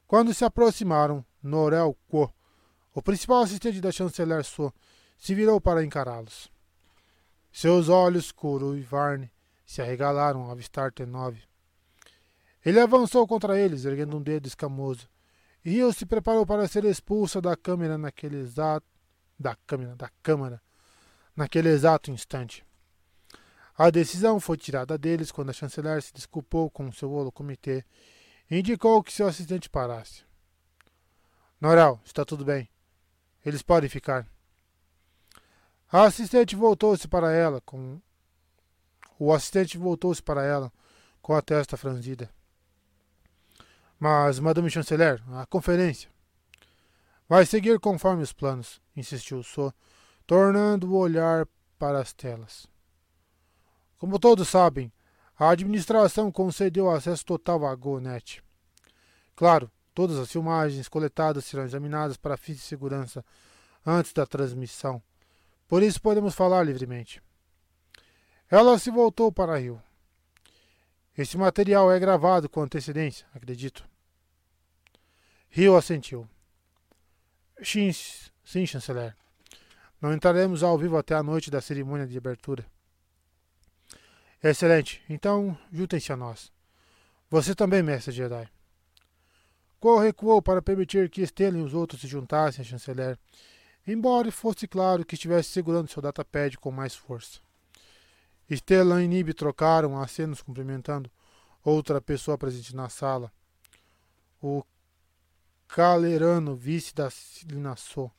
Quando 0.08 0.34
se 0.34 0.46
aproximaram, 0.46 1.24
Norel 1.42 1.98
Quo, 2.10 2.32
o 2.94 3.02
principal 3.02 3.42
assistente 3.42 3.80
da 3.80 3.92
chanceler 3.92 4.44
So, 4.44 4.74
se 5.18 5.34
virou 5.36 5.60
para 5.60 5.84
encará-los. 5.84 6.52
Seus 7.52 7.90
olhos, 7.90 8.32
Kuro 8.32 8.78
e 8.78 8.82
Varne, 8.82 9.32
se 9.66 9.82
arregalaram 9.82 10.42
ao 10.42 10.52
avistar 10.52 10.92
T9. 10.92 11.38
Ele 12.66 12.80
avançou 12.80 13.28
contra 13.28 13.60
eles, 13.60 13.86
erguendo 13.86 14.18
um 14.18 14.22
dedo 14.22 14.48
escamoso, 14.48 15.08
e 15.64 15.72
Rio 15.72 15.92
se 15.94 16.06
preparou 16.06 16.46
para 16.46 16.68
ser 16.68 16.86
expulsa 16.86 17.42
da 17.42 17.56
câmera 17.56 17.98
naquele 17.98 18.38
exato 18.38 18.86
da 19.38 19.56
câmera 19.56 19.96
da 19.96 20.10
câmara 20.22 20.62
naquele 21.36 21.70
exato 21.70 22.12
instante. 22.12 22.66
A 23.78 23.90
decisão 23.90 24.42
foi 24.42 24.58
tirada 24.58 24.98
deles 24.98 25.32
quando 25.32 25.52
a 25.52 25.54
chanceler 25.54 26.02
se 26.02 26.14
desculpou 26.14 26.70
com 26.70 26.92
seu 26.92 27.10
holo 27.14 27.32
comitê 27.32 27.86
e 28.52 28.60
indicou 28.60 29.02
que 29.02 29.14
seu 29.14 29.26
assistente 29.26 29.70
parasse. 29.70 30.29
Noral, 31.60 32.00
está 32.06 32.24
tudo 32.24 32.46
bem. 32.46 32.70
Eles 33.46 33.62
podem 33.62 33.90
ficar. 33.90 34.26
A 35.92 36.04
assistente 36.04 36.56
voltou-se 36.56 37.08
para 37.08 37.34
ela 37.34 37.60
com. 37.62 38.00
O 39.18 39.34
assistente 39.34 39.78
voltou-se 39.78 40.24
para 40.24 40.44
ela 40.44 40.72
com 41.22 41.36
a 41.36 41.42
testa 41.42 41.76
franzida. 41.76 42.30
Mas, 44.00 44.40
Madame 44.40 44.70
Chanceler, 44.70 45.22
a 45.34 45.46
conferência. 45.46 46.10
Vai 47.28 47.46
seguir 47.46 47.78
conforme 47.80 48.24
os 48.24 48.32
planos, 48.32 48.82
insistiu 48.96 49.44
So, 49.44 49.74
tornando 50.26 50.90
o 50.90 50.98
olhar 50.98 51.46
para 51.78 52.00
as 52.00 52.14
telas. 52.14 52.66
Como 53.98 54.18
todos 54.18 54.48
sabem, 54.48 54.92
a 55.38 55.50
administração 55.50 56.32
concedeu 56.32 56.90
acesso 56.90 57.26
total 57.26 57.66
à 57.66 57.76
GoNet. 57.76 58.42
Claro, 59.36 59.70
todas 60.00 60.18
as 60.18 60.32
filmagens 60.32 60.88
coletadas 60.88 61.44
serão 61.44 61.66
examinadas 61.66 62.16
para 62.16 62.38
fins 62.38 62.56
de 62.56 62.62
segurança 62.62 63.26
antes 63.86 64.14
da 64.14 64.26
transmissão 64.26 65.04
por 65.70 65.84
isso 65.84 66.02
podemos 66.02 66.34
falar 66.34 66.64
livremente. 66.64 67.22
Ela 68.50 68.80
se 68.80 68.90
voltou 68.90 69.32
para 69.32 69.60
Rio. 69.60 69.80
Esse 71.16 71.38
material 71.38 71.92
é 71.92 72.00
gravado 72.00 72.50
com 72.50 72.64
antecedência, 72.64 73.28
acredito. 73.36 73.88
Rio 75.48 75.76
assentiu. 75.78 76.28
Sim, 77.62 77.92
sim, 78.44 78.66
chanceler. 78.66 79.16
Não 80.02 80.12
entraremos 80.12 80.64
ao 80.64 80.76
vivo 80.76 80.98
até 80.98 81.14
a 81.14 81.22
noite 81.22 81.52
da 81.52 81.62
cerimônia 81.62 82.08
de 82.08 82.18
abertura. 82.18 82.66
Excelente. 84.42 85.04
Então, 85.08 85.56
juntem-se 85.72 86.12
a 86.12 86.18
nós. 86.18 86.52
Você 87.30 87.54
também, 87.54 87.84
mestre 87.84 88.12
Jedi. 88.12 88.50
Qual 89.80 89.98
recuou 90.00 90.42
para 90.42 90.62
permitir 90.62 91.10
que 91.10 91.22
Estela 91.22 91.58
e 91.58 91.62
os 91.62 91.74
outros 91.74 92.02
se 92.02 92.08
juntassem 92.08 92.62
a 92.62 92.66
chanceler 92.66 93.18
embora 93.92 94.32
fosse 94.32 94.68
claro 94.68 95.06
que 95.06 95.16
estivesse 95.16 95.50
segurando 95.50 95.90
seu 95.90 96.02
datapad 96.02 96.58
com 96.58 96.72
mais 96.72 96.96
força. 96.96 97.40
Stellan 98.52 99.04
e 99.04 99.08
Nib 99.08 99.34
trocaram 99.34 100.00
acenos 100.00 100.42
cumprimentando 100.42 101.10
outra 101.64 102.02
pessoa 102.02 102.38
presente 102.38 102.76
na 102.76 102.90
sala. 102.90 103.32
O 104.42 104.64
Calerano, 105.68 106.56
vice 106.56 106.94
da 106.96 107.10
Silinassô. 107.10 108.10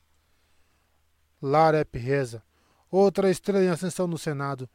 Larep 1.41 1.97
Reza, 1.97 2.43
outra 2.89 3.29
estrela 3.29 3.63
em 3.63 3.69
ascensão 3.69 4.07
no 4.07 4.17
Senado, 4.17 4.69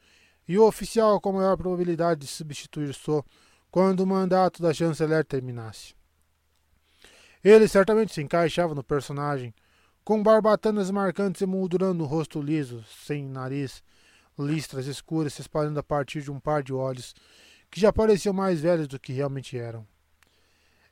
e 0.48 0.58
o 0.58 0.66
oficial 0.66 1.20
com 1.20 1.32
maior 1.32 1.56
probabilidade 1.56 2.20
de 2.20 2.26
substituir 2.26 2.92
So 2.92 3.24
quando 3.70 4.00
o 4.00 4.06
mandato 4.06 4.60
da 4.62 4.74
chanceler 4.74 5.24
terminasse. 5.24 5.94
Ele 7.48 7.68
certamente 7.68 8.12
se 8.12 8.20
encaixava 8.20 8.74
no 8.74 8.82
personagem 8.82 9.54
com 10.02 10.20
barbatanas 10.20 10.90
marcantes 10.90 11.40
emoldurando 11.40 12.02
o 12.02 12.06
rosto 12.06 12.42
liso, 12.42 12.84
sem 13.06 13.24
nariz, 13.24 13.84
listras 14.36 14.88
escuras 14.88 15.34
se 15.34 15.42
espalhando 15.42 15.78
a 15.78 15.82
partir 15.84 16.22
de 16.22 16.32
um 16.32 16.40
par 16.40 16.60
de 16.60 16.72
olhos 16.72 17.14
que 17.70 17.78
já 17.78 17.92
pareciam 17.92 18.34
mais 18.34 18.62
velhos 18.62 18.88
do 18.88 18.98
que 18.98 19.12
realmente 19.12 19.56
eram. 19.56 19.86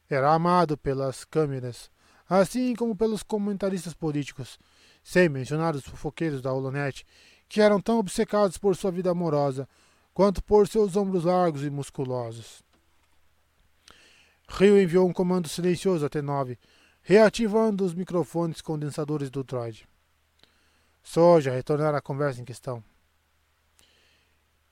Era 0.08 0.32
amado 0.32 0.78
pelas 0.78 1.24
câmeras, 1.24 1.90
assim 2.30 2.76
como 2.76 2.94
pelos 2.94 3.24
comentaristas 3.24 3.92
políticos, 3.92 4.56
sem 5.02 5.28
mencionar 5.28 5.74
os 5.74 5.82
fofoqueiros 5.82 6.40
da 6.40 6.52
Holonet, 6.52 7.04
que 7.48 7.60
eram 7.60 7.80
tão 7.80 7.98
obcecados 7.98 8.58
por 8.58 8.76
sua 8.76 8.92
vida 8.92 9.10
amorosa 9.10 9.68
quanto 10.12 10.40
por 10.40 10.68
seus 10.68 10.94
ombros 10.94 11.24
largos 11.24 11.64
e 11.64 11.70
musculosos. 11.70 12.63
Rio 14.48 14.80
enviou 14.80 15.08
um 15.08 15.12
comando 15.12 15.48
silencioso 15.48 16.04
até 16.04 16.20
nove 16.22 16.58
reativando 17.06 17.84
os 17.84 17.92
microfones 17.92 18.62
condensadores 18.62 19.30
do 19.30 19.44
droid. 19.44 19.86
Soja 21.02 21.52
retornar 21.52 21.94
à 21.94 22.00
conversa 22.00 22.40
em 22.40 22.46
questão. 22.46 22.82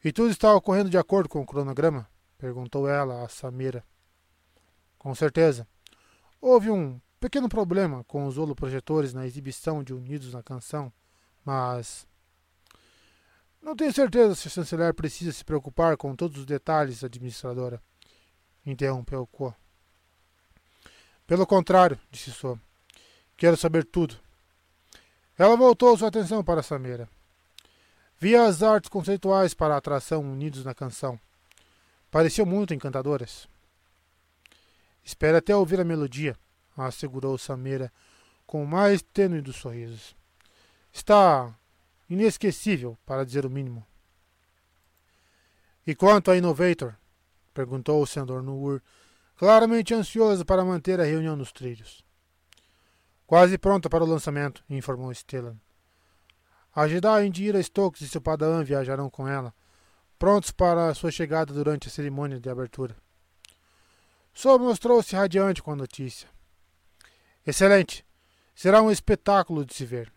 E 0.02 0.10
tudo 0.10 0.30
está 0.30 0.52
ocorrendo 0.54 0.88
de 0.88 0.96
acordo 0.96 1.28
com 1.28 1.42
o 1.42 1.46
cronograma? 1.46 2.08
perguntou 2.38 2.88
ela 2.88 3.22
a 3.22 3.28
Samira. 3.28 3.84
Com 4.98 5.14
certeza. 5.14 5.68
Houve 6.40 6.70
um 6.70 6.98
pequeno 7.20 7.50
problema 7.50 8.02
com 8.04 8.26
os 8.26 8.38
holoprojetores 8.38 9.12
na 9.12 9.26
exibição 9.26 9.84
de 9.84 9.92
Unidos 9.92 10.32
na 10.32 10.42
canção, 10.42 10.90
mas. 11.44 12.08
Não 13.60 13.76
tenho 13.76 13.92
certeza 13.92 14.34
se 14.34 14.46
o 14.46 14.50
chanceler 14.50 14.94
precisa 14.94 15.32
se 15.32 15.44
preocupar 15.44 15.98
com 15.98 16.16
todos 16.16 16.38
os 16.38 16.46
detalhes, 16.46 17.04
administradora. 17.04 17.80
Interrompeu 18.64 19.26
Ko. 19.26 19.54
Pelo 21.26 21.46
contrário, 21.46 21.98
disse 22.10 22.30
So. 22.30 22.58
Quero 23.36 23.56
saber 23.56 23.84
tudo. 23.84 24.16
Ela 25.38 25.56
voltou 25.56 25.96
sua 25.96 26.08
atenção 26.08 26.44
para 26.44 26.62
Samira. 26.62 27.08
Via 28.18 28.44
as 28.44 28.62
artes 28.62 28.88
conceituais 28.88 29.54
para 29.54 29.74
a 29.74 29.78
atração 29.78 30.20
unidos 30.22 30.64
na 30.64 30.74
canção. 30.74 31.18
Pareciam 32.10 32.46
muito 32.46 32.74
encantadoras. 32.74 33.48
Espere 35.02 35.38
até 35.38 35.56
ouvir 35.56 35.80
a 35.80 35.84
melodia, 35.84 36.36
assegurou 36.76 37.36
Samira 37.36 37.92
com 38.46 38.62
o 38.62 38.66
mais 38.66 39.02
tênue 39.02 39.40
dos 39.40 39.56
sorrisos. 39.56 40.14
Está 40.92 41.52
inesquecível, 42.08 42.98
para 43.06 43.24
dizer 43.24 43.46
o 43.46 43.50
mínimo. 43.50 43.84
E 45.86 45.94
quanto 45.94 46.30
a 46.30 46.36
Innovator? 46.36 46.94
Perguntou 47.52 48.02
o 48.02 48.06
senador 48.06 48.42
claramente 49.36 49.94
ansioso 49.94 50.44
para 50.44 50.64
manter 50.64 51.00
a 51.00 51.04
reunião 51.04 51.36
nos 51.36 51.52
trilhos. 51.52 52.04
Quase 53.26 53.56
pronta 53.56 53.88
para 53.88 54.04
o 54.04 54.06
lançamento, 54.06 54.62
informou 54.68 55.12
Stellan. 55.14 55.56
A 56.74 56.86
Jedi 56.88 57.26
Indira 57.26 57.62
Stokes 57.62 58.02
e 58.02 58.08
seu 58.08 58.20
padawan 58.20 58.64
viajarão 58.64 59.10
com 59.10 59.28
ela, 59.28 59.54
prontos 60.18 60.50
para 60.50 60.94
sua 60.94 61.10
chegada 61.10 61.52
durante 61.52 61.88
a 61.88 61.90
cerimônia 61.90 62.38
de 62.38 62.48
abertura. 62.48 62.96
Sou 64.32 64.58
mostrou-se 64.58 65.14
radiante 65.14 65.62
com 65.62 65.72
a 65.72 65.76
notícia. 65.76 66.28
Excelente! 67.46 68.06
Será 68.54 68.80
um 68.80 68.90
espetáculo 68.90 69.64
de 69.64 69.74
se 69.74 69.84
ver. 69.84 70.12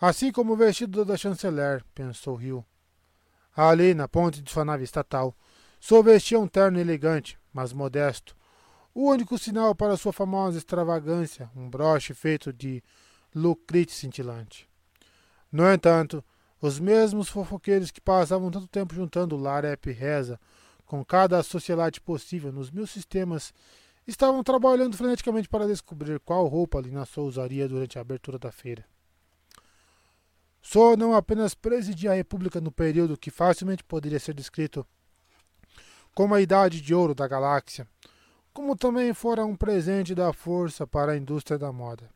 Assim 0.00 0.32
como 0.32 0.52
o 0.52 0.56
vestido 0.56 1.04
da 1.04 1.16
chanceler, 1.16 1.84
pensou 1.94 2.34
Rio. 2.34 2.64
Ali, 3.56 3.94
na 3.94 4.06
ponte 4.08 4.42
de 4.42 4.50
sua 4.50 4.64
nave 4.64 4.84
estatal, 4.84 5.36
só 5.78 6.02
vestia 6.02 6.38
um 6.38 6.48
terno 6.48 6.78
elegante, 6.78 7.38
mas 7.52 7.72
modesto. 7.72 8.36
O 8.94 9.10
único 9.10 9.38
sinal 9.38 9.74
para 9.74 9.96
sua 9.96 10.12
famosa 10.12 10.58
extravagância, 10.58 11.50
um 11.54 11.68
broche 11.68 12.14
feito 12.14 12.52
de 12.52 12.82
lucrite 13.34 13.92
cintilante. 13.92 14.68
No 15.52 15.70
entanto, 15.70 16.24
os 16.60 16.78
mesmos 16.78 17.28
fofoqueiros 17.28 17.90
que 17.90 18.00
passavam 18.00 18.50
tanto 18.50 18.66
tempo 18.66 18.94
juntando 18.94 19.36
Larep 19.36 19.90
e 19.90 19.92
Reza 19.92 20.40
com 20.86 21.04
cada 21.04 21.42
socialite 21.42 22.00
possível 22.00 22.50
nos 22.50 22.70
mil 22.70 22.86
sistemas 22.86 23.52
estavam 24.06 24.42
trabalhando 24.42 24.96
freneticamente 24.96 25.48
para 25.48 25.66
descobrir 25.66 26.20
qual 26.20 26.46
roupa 26.46 26.80
Lina 26.80 27.04
Sou 27.04 27.26
usaria 27.26 27.68
durante 27.68 27.98
a 27.98 28.00
abertura 28.00 28.38
da 28.38 28.52
feira. 28.52 28.84
So 30.62 30.96
não 30.96 31.14
apenas 31.14 31.54
presidia 31.54 32.12
a 32.12 32.14
República 32.14 32.60
no 32.60 32.72
período 32.72 33.16
que 33.16 33.30
facilmente 33.30 33.84
poderia 33.84 34.18
ser 34.18 34.34
descrito 34.34 34.86
como 36.16 36.34
a 36.34 36.40
Idade 36.40 36.80
de 36.80 36.94
Ouro 36.94 37.14
da 37.14 37.28
Galáxia, 37.28 37.86
como 38.50 38.74
também 38.74 39.12
fora 39.12 39.44
um 39.44 39.54
presente 39.54 40.14
da 40.14 40.32
força 40.32 40.86
para 40.86 41.12
a 41.12 41.16
indústria 41.16 41.58
da 41.58 41.70
moda. 41.70 42.08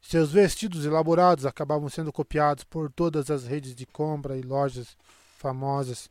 Seus 0.00 0.32
vestidos 0.32 0.86
elaborados 0.86 1.44
acabavam 1.44 1.90
sendo 1.90 2.10
copiados 2.10 2.64
por 2.64 2.90
todas 2.90 3.30
as 3.30 3.44
redes 3.44 3.74
de 3.74 3.84
compra 3.84 4.34
e 4.38 4.40
lojas 4.40 4.96
famosas. 5.36 6.10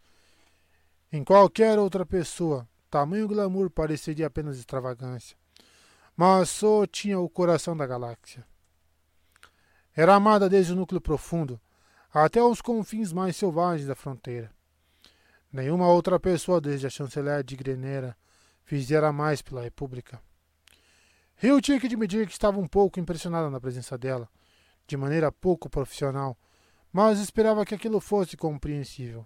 Em 1.11 1.23
qualquer 1.23 1.79
outra 1.79 2.05
pessoa, 2.05 2.69
tamanho 2.91 3.27
glamour 3.27 3.71
pareceria 3.71 4.27
apenas 4.27 4.59
extravagância. 4.59 5.35
Mas 6.15 6.49
So 6.49 6.85
tinha 6.85 7.19
o 7.19 7.27
coração 7.27 7.75
da 7.75 7.87
galáxia. 7.87 8.45
Era 9.95 10.13
amada 10.13 10.47
desde 10.47 10.73
o 10.73 10.75
núcleo 10.75 11.01
profundo 11.01 11.59
até 12.13 12.43
os 12.43 12.61
confins 12.61 13.11
mais 13.11 13.35
selvagens 13.35 13.87
da 13.87 13.95
fronteira. 13.95 14.53
Nenhuma 15.55 15.87
outra 15.87 16.19
pessoa 16.19 16.59
desde 16.59 16.85
a 16.85 16.89
chanceler 16.89 17.41
de 17.41 17.55
Grenera 17.55 18.17
fizera 18.65 19.13
mais 19.13 19.41
pela 19.41 19.61
República. 19.61 20.21
Rio 21.37 21.61
tinha 21.61 21.79
que 21.79 21.85
admitir 21.85 22.27
que 22.27 22.33
estava 22.33 22.59
um 22.59 22.67
pouco 22.67 22.99
impressionado 22.99 23.49
na 23.49 23.57
presença 23.57 23.97
dela, 23.97 24.27
de 24.85 24.97
maneira 24.97 25.31
pouco 25.31 25.69
profissional, 25.69 26.37
mas 26.91 27.19
esperava 27.19 27.65
que 27.65 27.73
aquilo 27.73 28.01
fosse 28.01 28.35
compreensível. 28.35 29.25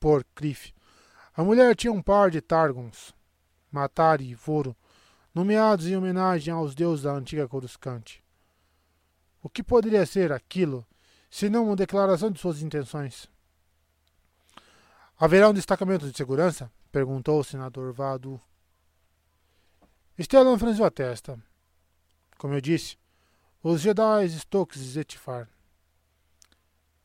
Por 0.00 0.24
Cliff, 0.34 0.72
a 1.36 1.44
mulher 1.44 1.76
tinha 1.76 1.92
um 1.92 2.00
par 2.00 2.30
de 2.30 2.40
Targons, 2.40 3.14
Matari 3.70 4.30
e 4.30 4.34
Voro, 4.34 4.74
nomeados 5.34 5.86
em 5.88 5.94
homenagem 5.94 6.54
aos 6.54 6.74
deuses 6.74 7.02
da 7.02 7.12
antiga 7.12 7.46
Coruscante. 7.46 8.24
O 9.42 9.50
que 9.50 9.62
poderia 9.62 10.06
ser 10.06 10.32
aquilo, 10.32 10.86
senão 11.28 11.66
uma 11.66 11.76
declaração 11.76 12.30
de 12.30 12.40
suas 12.40 12.62
intenções? 12.62 13.30
Haverá 15.24 15.48
um 15.48 15.54
destacamento 15.54 16.10
de 16.10 16.16
segurança? 16.16 16.68
perguntou 16.90 17.38
o 17.38 17.44
senador 17.44 17.92
Vadu. 17.92 18.40
Stellan 20.18 20.58
franziu 20.58 20.84
a 20.84 20.90
testa. 20.90 21.40
Como 22.36 22.54
eu 22.54 22.60
disse, 22.60 22.98
os 23.62 23.82
Jedi 23.82 24.28
Stokes 24.30 24.82
e 24.82 24.84
Zetifar. 24.84 25.48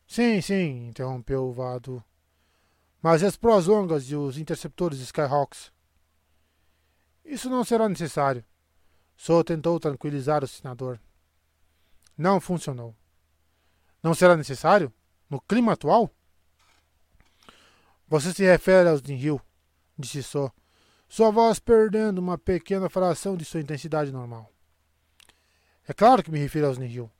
Sim, 0.04 0.40
sim, 0.40 0.88
interrompeu 0.88 1.44
o 1.44 1.52
Vadu. 1.52 2.02
Mas 3.00 3.22
as 3.22 3.36
prós 3.36 3.68
longas 3.68 4.10
e 4.10 4.16
os 4.16 4.36
interceptores 4.36 4.98
Skyhawks? 4.98 5.70
Isso 7.24 7.48
não 7.48 7.62
será 7.62 7.88
necessário. 7.88 8.44
Só 9.16 9.44
tentou 9.44 9.78
tranquilizar 9.78 10.42
o 10.42 10.48
senador. 10.48 11.00
Não 12.16 12.40
funcionou. 12.40 12.96
Não 14.02 14.12
será 14.12 14.36
necessário? 14.36 14.92
No 15.30 15.40
clima 15.40 15.74
atual? 15.74 16.12
Você 18.08 18.32
se 18.32 18.42
refere 18.42 18.88
aos 18.88 19.02
Rio, 19.02 19.40
disse 19.98 20.22
Só, 20.22 20.50
sua 21.08 21.30
voz 21.30 21.58
perdendo 21.58 22.18
uma 22.18 22.38
pequena 22.38 22.88
fração 22.88 23.36
de 23.36 23.44
sua 23.44 23.60
intensidade 23.60 24.10
normal. 24.10 24.50
É 25.86 25.92
claro 25.92 26.22
que 26.22 26.30
me 26.30 26.38
refiro 26.38 26.66
aos 26.66 26.78
Nihil. 26.78 27.10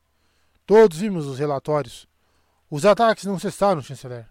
Todos 0.66 0.98
vimos 0.98 1.26
os 1.26 1.38
relatórios. 1.38 2.06
Os 2.70 2.84
ataques 2.84 3.24
não 3.24 3.38
cessaram, 3.38 3.80
chanceler. 3.80 4.28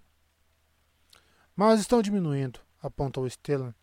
Mas 1.55 1.79
estão 1.79 2.03
diminuindo, 2.03 2.59
apontou 2.81 3.27
Stellan. 3.27 3.73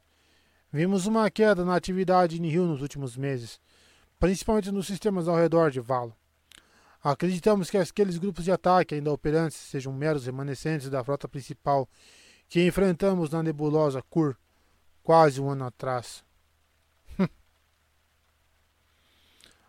Vimos 0.72 1.06
uma 1.06 1.28
queda 1.30 1.64
na 1.64 1.74
atividade 1.74 2.40
Nihil 2.40 2.66
nos 2.66 2.82
últimos 2.82 3.16
meses, 3.16 3.60
principalmente 4.18 4.70
nos 4.70 4.86
sistemas 4.86 5.26
ao 5.26 5.36
redor 5.36 5.70
de 5.70 5.80
Valo. 5.80 6.16
Acreditamos 7.02 7.68
que 7.68 7.76
aqueles 7.76 8.16
grupos 8.16 8.44
de 8.44 8.52
ataque 8.52 8.94
ainda 8.94 9.12
operantes 9.12 9.56
sejam 9.56 9.92
meros 9.92 10.26
remanescentes 10.26 10.88
da 10.88 11.04
frota 11.04 11.28
principal 11.28 11.88
que 12.48 12.66
enfrentamos 12.66 13.30
na 13.30 13.42
nebulosa 13.42 14.02
Kur 14.02 14.36
quase 15.02 15.40
um 15.40 15.50
ano 15.50 15.66
atrás. 15.66 16.24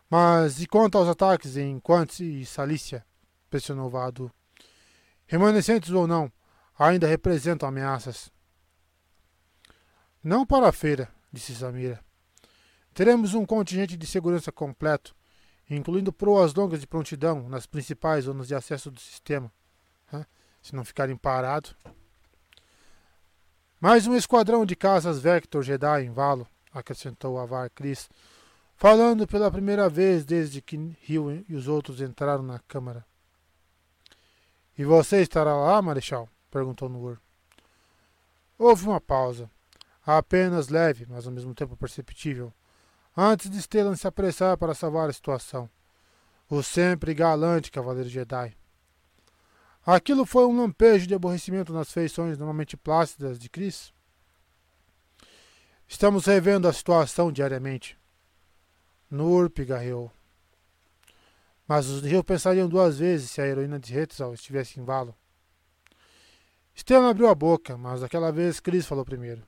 Mas 0.09 0.61
e 0.61 0.67
quanto 0.67 0.97
aos 0.97 1.07
ataques 1.07 1.57
em 1.57 1.79
Quantz 1.79 2.19
e 2.19 2.45
Salícia? 2.45 3.05
pressionou 3.49 3.89
Vadu. 3.89 4.31
Remanescentes 5.27 5.91
ou 5.91 6.05
não, 6.07 6.31
ainda 6.77 7.07
representam 7.07 7.67
ameaças. 7.67 8.31
Não 10.23 10.45
para 10.45 10.69
a 10.69 10.71
feira, 10.71 11.09
disse 11.31 11.55
Samira. 11.55 12.03
Teremos 12.93 13.33
um 13.33 13.45
contingente 13.45 13.97
de 13.97 14.07
segurança 14.07 14.51
completo, 14.51 15.15
incluindo 15.69 16.13
proas 16.13 16.53
longas 16.53 16.79
de 16.79 16.87
prontidão 16.87 17.49
nas 17.49 17.65
principais 17.65 18.25
zonas 18.25 18.47
de 18.47 18.55
acesso 18.55 18.89
do 18.89 18.99
sistema, 18.99 19.51
se 20.61 20.75
não 20.75 20.85
ficarem 20.85 21.15
parados. 21.17 21.75
Mais 23.85 24.07
um 24.07 24.15
esquadrão 24.15 24.65
de 24.65 24.75
caças 24.75 25.19
Vector 25.19 25.61
Jedi 25.61 26.05
em 26.05 26.09
Valo, 26.09 26.47
acrescentou 26.73 27.37
Avar 27.37 27.69
Cris, 27.69 28.09
falando 28.75 29.27
pela 29.27 29.51
primeira 29.51 29.87
vez 29.87 30.25
desde 30.25 30.59
que 30.59 30.75
Rio 31.01 31.45
e 31.47 31.53
os 31.53 31.67
outros 31.67 32.01
entraram 32.01 32.41
na 32.41 32.57
câmara. 32.57 33.05
E 34.75 34.83
você 34.83 35.21
estará 35.21 35.55
lá, 35.55 35.79
Marechal? 35.83 36.27
perguntou 36.49 36.89
Nur. 36.89 37.19
Houve 38.57 38.87
uma 38.87 38.99
pausa, 38.99 39.47
apenas 40.03 40.69
leve, 40.69 41.05
mas 41.07 41.27
ao 41.27 41.31
mesmo 41.31 41.53
tempo 41.53 41.77
perceptível, 41.77 42.51
antes 43.15 43.51
de 43.51 43.61
Stellan 43.61 43.95
se 43.95 44.07
apressar 44.07 44.57
para 44.57 44.73
salvar 44.73 45.11
a 45.11 45.13
situação. 45.13 45.69
O 46.49 46.63
sempre 46.63 47.13
galante 47.13 47.69
Cavaleiro 47.69 48.09
Jedi. 48.09 48.51
Aquilo 49.85 50.25
foi 50.25 50.45
um 50.47 50.57
lampejo 50.57 51.05
de 51.05 51.13
aborrecimento 51.13 51.71
nas 51.71 51.91
feições 51.91 52.39
normalmente 52.39 52.75
plácidas 52.75 53.37
de 53.37 53.47
Chris. 53.47 53.93
Estamos 55.87 56.25
revendo 56.25 56.67
a 56.67 56.73
situação 56.73 57.31
diariamente. 57.31 57.95
Nur 59.11 59.47
pigarreou. 59.47 60.11
Mas 61.67 61.87
os 61.87 62.01
Rio 62.01 62.23
pensariam 62.23 62.67
duas 62.67 62.97
vezes 62.97 63.29
se 63.29 63.41
a 63.41 63.45
heroína 63.45 63.79
de 63.79 63.95
Hetzal 63.95 64.33
estivesse 64.33 64.79
em 64.79 64.83
valo. 64.83 65.15
Stellan 66.75 67.11
abriu 67.11 67.29
a 67.29 67.35
boca, 67.35 67.77
mas 67.77 68.01
daquela 68.01 68.31
vez 68.31 68.59
Chris 68.59 68.87
falou 68.87 69.05
primeiro. 69.05 69.43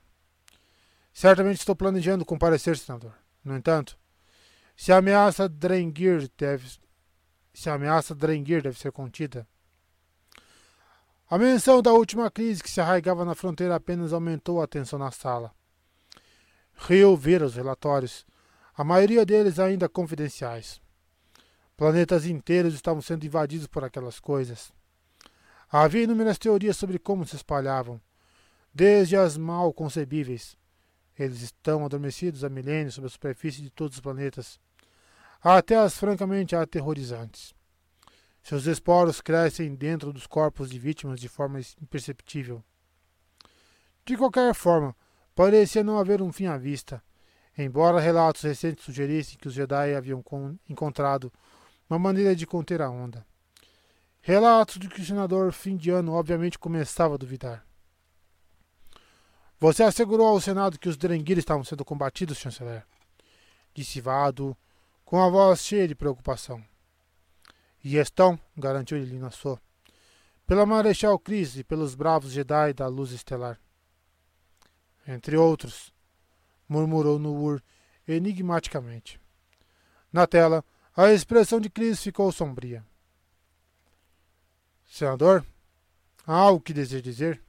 Certamente 1.12 1.58
estou 1.58 1.74
planejando 1.74 2.24
comparecer, 2.24 2.78
senador. 2.78 3.12
No 3.44 3.56
entanto, 3.56 3.98
se 4.76 4.92
a 4.92 4.98
ameaça 4.98 5.48
Drengir 5.48 6.30
deve, 6.38 6.78
se 7.52 7.68
a 7.68 7.74
ameaça 7.74 8.14
Drengir 8.14 8.62
deve 8.62 8.78
ser 8.78 8.92
contida, 8.92 9.46
a 11.30 11.36
menção 11.36 11.82
da 11.82 11.92
última 11.92 12.30
crise 12.30 12.62
que 12.62 12.70
se 12.70 12.80
arraigava 12.80 13.22
na 13.22 13.34
fronteira 13.34 13.74
apenas 13.74 14.14
aumentou 14.14 14.62
a 14.62 14.66
tensão 14.66 14.98
na 14.98 15.10
sala. 15.10 15.52
Rio 16.74 17.14
vira 17.16 17.44
os 17.44 17.54
relatórios, 17.54 18.24
a 18.74 18.82
maioria 18.82 19.26
deles 19.26 19.58
ainda 19.58 19.90
confidenciais. 19.90 20.80
Planetas 21.76 22.24
inteiros 22.24 22.72
estavam 22.72 23.02
sendo 23.02 23.26
invadidos 23.26 23.66
por 23.66 23.84
aquelas 23.84 24.18
coisas. 24.18 24.72
Havia 25.70 26.04
inúmeras 26.04 26.38
teorias 26.38 26.78
sobre 26.78 26.98
como 26.98 27.26
se 27.26 27.36
espalhavam, 27.36 28.00
desde 28.72 29.14
as 29.16 29.36
mal 29.36 29.70
concebíveis. 29.72 30.56
Eles 31.18 31.42
estão 31.42 31.84
adormecidos 31.84 32.42
há 32.42 32.48
milênios 32.48 32.94
sobre 32.94 33.08
a 33.08 33.10
superfície 33.10 33.60
de 33.60 33.68
todos 33.68 33.96
os 33.96 34.00
planetas, 34.00 34.58
até 35.42 35.76
as 35.76 35.98
francamente 35.98 36.56
aterrorizantes. 36.56 37.57
Seus 38.48 38.64
esporos 38.64 39.20
crescem 39.20 39.74
dentro 39.74 40.10
dos 40.10 40.26
corpos 40.26 40.70
de 40.70 40.78
vítimas 40.78 41.20
de 41.20 41.28
forma 41.28 41.60
imperceptível. 41.82 42.64
De 44.06 44.16
qualquer 44.16 44.54
forma, 44.54 44.96
parecia 45.34 45.84
não 45.84 45.98
haver 45.98 46.22
um 46.22 46.32
fim 46.32 46.46
à 46.46 46.56
vista, 46.56 47.04
embora 47.58 48.00
relatos 48.00 48.40
recentes 48.40 48.86
sugerissem 48.86 49.36
que 49.36 49.48
os 49.48 49.52
Jedi 49.52 49.94
haviam 49.94 50.24
encontrado 50.66 51.30
uma 51.90 51.98
maneira 51.98 52.34
de 52.34 52.46
conter 52.46 52.80
a 52.80 52.88
onda. 52.88 53.26
Relatos 54.22 54.78
de 54.78 54.88
que 54.88 55.02
o 55.02 55.04
senador 55.04 55.52
fim 55.52 55.76
de 55.76 55.90
ano 55.90 56.14
obviamente 56.14 56.58
começava 56.58 57.16
a 57.16 57.18
duvidar. 57.18 57.66
Você 59.60 59.82
assegurou 59.82 60.26
ao 60.26 60.40
Senado 60.40 60.78
que 60.78 60.88
os 60.88 60.96
Drengir 60.96 61.36
estavam 61.36 61.64
sendo 61.64 61.84
combatidos, 61.84 62.38
chanceler? 62.38 62.86
Disse 63.74 64.00
Vado, 64.00 64.56
com 65.04 65.22
a 65.22 65.28
voz 65.28 65.60
cheia 65.60 65.86
de 65.86 65.94
preocupação. 65.94 66.64
E 67.90 67.96
estão, 67.96 68.38
garantiu 68.54 68.98
ele 68.98 69.18
na 69.18 69.30
sua, 69.30 69.58
pela 70.46 70.66
Marechal 70.66 71.18
Cris 71.18 71.56
e 71.56 71.64
pelos 71.64 71.94
bravos 71.94 72.32
Jedi 72.32 72.74
da 72.74 72.86
Luz 72.86 73.12
Estelar. 73.12 73.58
Entre 75.06 75.38
outros, 75.38 75.90
murmurou 76.68 77.18
Nuur 77.18 77.62
enigmaticamente. 78.06 79.18
Na 80.12 80.26
tela, 80.26 80.62
a 80.94 81.10
expressão 81.14 81.58
de 81.58 81.70
Cris 81.70 82.02
ficou 82.02 82.30
sombria. 82.30 82.84
Senador, 84.84 85.42
há 86.26 86.34
algo 86.34 86.60
que 86.60 86.74
deseja 86.74 87.02
dizer? 87.02 87.42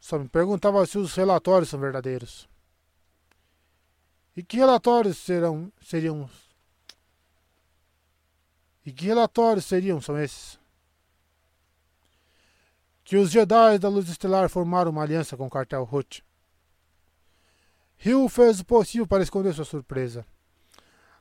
Só 0.00 0.18
me 0.18 0.28
perguntava 0.28 0.84
se 0.84 0.98
os 0.98 1.14
relatórios 1.14 1.68
são 1.68 1.78
verdadeiros. 1.78 2.48
E 4.36 4.42
que 4.42 4.56
relatórios 4.56 5.18
serão, 5.18 5.72
seriam. 5.80 6.28
E 8.84 8.92
que 8.92 9.06
relatórios 9.06 9.64
seriam 9.64 10.00
são 10.00 10.18
esses? 10.18 10.58
Que 13.04 13.16
os 13.16 13.30
Jedi 13.30 13.78
da 13.78 13.88
Luz 13.88 14.08
Estelar 14.08 14.48
formaram 14.48 14.90
uma 14.90 15.02
aliança 15.02 15.36
com 15.36 15.46
o 15.46 15.50
cartel 15.50 15.84
Roth. 15.84 16.20
Hill 18.04 18.28
fez 18.28 18.60
o 18.60 18.64
possível 18.64 19.06
para 19.06 19.22
esconder 19.22 19.54
sua 19.54 19.64
surpresa. 19.64 20.26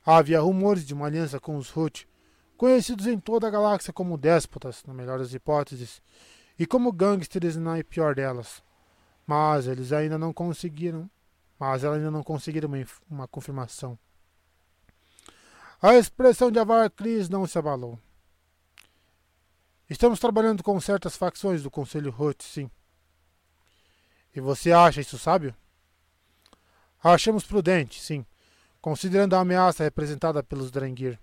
Havia 0.04 0.42
rumores 0.42 0.84
de 0.84 0.96
uma 0.96 1.06
aliança 1.06 1.40
com 1.40 1.56
os 1.56 1.70
Roth, 1.70 2.08
conhecidos 2.58 3.06
em 3.06 3.20
toda 3.20 3.48
a 3.48 3.52
galáxia 3.52 3.94
como 3.94 4.18
déspotas, 4.18 4.84
na 4.86 4.94
melhor 4.94 5.20
das 5.20 5.34
hipóteses, 5.34 6.02
e 6.58 6.66
como 6.66 6.92
gangsters 6.92 7.56
na 7.56 7.84
pior 7.84 8.16
delas. 8.16 8.64
Mas 9.28 9.68
eles 9.68 9.94
ainda 9.94 10.18
não 10.18 10.34
conseguiram, 10.34 11.10
mas 11.60 11.84
ela 11.84 11.96
ainda 11.96 12.10
não 12.10 12.24
conseguiram 12.24 12.68
uma, 12.68 12.86
uma 13.10 13.28
confirmação. 13.28 13.98
A 15.84 15.96
expressão 15.96 16.52
de 16.52 16.60
Avar 16.60 16.92
Cris 16.92 17.28
não 17.28 17.48
se 17.48 17.58
abalou. 17.58 17.98
Estamos 19.90 20.20
trabalhando 20.20 20.62
com 20.62 20.80
certas 20.80 21.16
facções 21.16 21.64
do 21.64 21.72
Conselho 21.72 22.12
Roth, 22.12 22.44
sim. 22.44 22.70
E 24.36 24.40
você 24.40 24.72
acha 24.72 25.02
isso 25.02 25.18
sábio? 25.18 25.56
Achamos 27.04 27.48
prudente, 27.48 28.00
sim, 28.00 28.24
considerando 28.80 29.36
a 29.36 29.40
ameaça 29.40 29.84
representada 29.84 30.44
pelos 30.44 30.70
Drengir. 30.70 31.20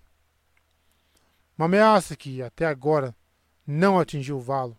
Uma 1.56 1.66
ameaça 1.66 2.16
que, 2.16 2.42
até 2.42 2.66
agora, 2.66 3.14
não 3.64 3.96
atingiu 3.96 4.38
o 4.38 4.42
valo, 4.42 4.76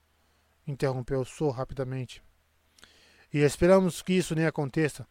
interrompeu 0.67 1.23
Sou 1.23 1.51
rapidamente. 1.51 2.21
E 3.33 3.37
esperamos 3.37 4.01
que 4.01 4.11
isso 4.11 4.35
nem 4.35 4.45
aconteça, 4.45 5.07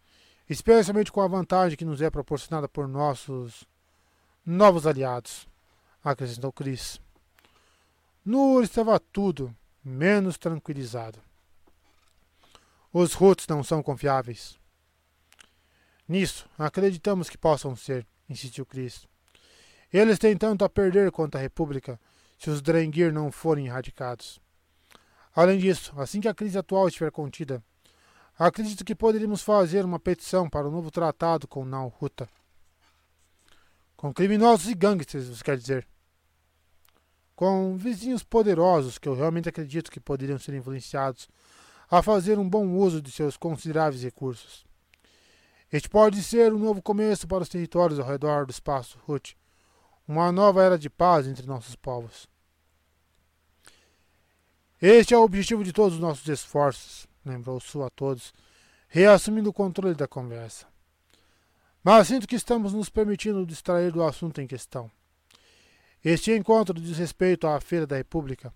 especialmente 0.47 1.11
com 1.11 1.23
a 1.23 1.27
vantagem 1.27 1.79
que 1.79 1.87
nos 1.87 2.03
é 2.03 2.11
proporcionada 2.11 2.69
por 2.69 2.87
nossos 2.87 3.67
novos 4.51 4.87
aliados, 4.87 5.47
acrescentou 6.03 6.51
Chris. 6.51 6.99
Nur 8.25 8.63
estava 8.63 8.99
tudo 8.99 9.55
menos 9.85 10.39
tranquilizado. 10.39 11.19
Os 12.91 13.13
Roots 13.13 13.47
não 13.47 13.63
são 13.63 13.83
confiáveis. 13.83 14.59
Nisso, 16.09 16.49
acreditamos 16.59 17.29
que 17.29 17.37
possam 17.37 17.77
ser, 17.77 18.07
insistiu 18.27 18.65
Chris. 18.65 19.07
Eles 19.93 20.19
têm 20.19 20.35
tanto 20.35 20.65
a 20.65 20.69
perder 20.71 21.13
quanto 21.13 21.37
a 21.37 21.41
República 21.41 22.01
se 22.39 22.49
os 22.49 22.63
Drengir 22.63 23.13
não 23.13 23.31
forem 23.31 23.67
erradicados. 23.67 24.41
Além 25.37 25.59
disso, 25.59 25.93
assim 26.01 26.23
que 26.23 26.29
a 26.29 26.35
crise 26.35 26.57
atual 26.57 26.89
estiver 26.89 27.11
contida, 27.11 27.63
acredito 28.39 28.83
que 28.83 28.95
poderíamos 28.95 29.43
fazer 29.43 29.85
uma 29.85 30.01
petição 30.01 30.49
para 30.49 30.67
o 30.67 30.71
um 30.71 30.73
novo 30.73 30.91
tratado 30.91 31.47
com 31.47 31.67
Nalhuta. 31.67 32.27
Com 33.99 34.15
criminosos 34.15 34.69
e 34.69 34.77
gangsters, 34.77 35.27
você 35.27 35.43
quer 35.43 35.59
dizer? 35.59 35.85
Com 37.35 37.77
vizinhos 37.77 38.23
poderosos 38.23 38.97
que 38.97 39.09
eu 39.09 39.15
realmente 39.17 39.49
acredito 39.49 39.91
que 39.91 39.99
poderiam 39.99 40.39
ser 40.39 40.55
influenciados 40.55 41.29
a 41.91 42.01
fazer 42.01 42.39
um 42.39 42.49
bom 42.49 42.65
uso 42.77 43.03
de 43.03 43.11
seus 43.11 43.37
consideráveis 43.37 44.05
recursos. 44.05 44.65
Este 45.73 45.89
pode 45.89 46.23
ser 46.23 46.55
um 46.55 46.61
novo 46.61 46.81
começo 46.81 47.27
para 47.27 47.43
os 47.43 47.49
territórios 47.49 47.99
ao 47.99 48.07
redor 48.07 48.47
do 48.47 48.53
espaço 48.53 49.01
Ruth, 49.05 49.31
uma 50.07 50.31
nova 50.31 50.63
era 50.63 50.79
de 50.79 50.89
paz 50.89 51.27
entre 51.27 51.45
nossos 51.45 51.75
povos. 51.75 52.29
Este 54.81 55.13
é 55.13 55.19
o 55.19 55.25
objetivo 55.25 55.65
de 55.65 55.73
todos 55.73 55.95
os 55.95 56.01
nossos 56.01 56.29
esforços, 56.29 57.09
lembrou 57.27 57.59
Su 57.59 57.83
a 57.83 57.91
todos, 57.91 58.33
reassumindo 58.87 59.51
o 59.51 59.53
controle 59.53 59.97
da 59.97 60.07
conversa. 60.07 60.69
Mas 61.83 62.09
sinto 62.09 62.27
que 62.27 62.37
estamos 62.37 62.73
nos 62.73 62.89
permitindo 62.89 63.47
distrair 63.47 63.93
do 63.93 64.03
assunto 64.03 64.41
em 64.41 64.47
questão. 64.47 64.91
Este 66.05 66.33
encontro 66.33 66.81
diz 66.81 66.97
respeito 66.97 67.47
à 67.47 67.61
Feira 67.61 67.87
da 67.87 67.97
República, 67.97 68.53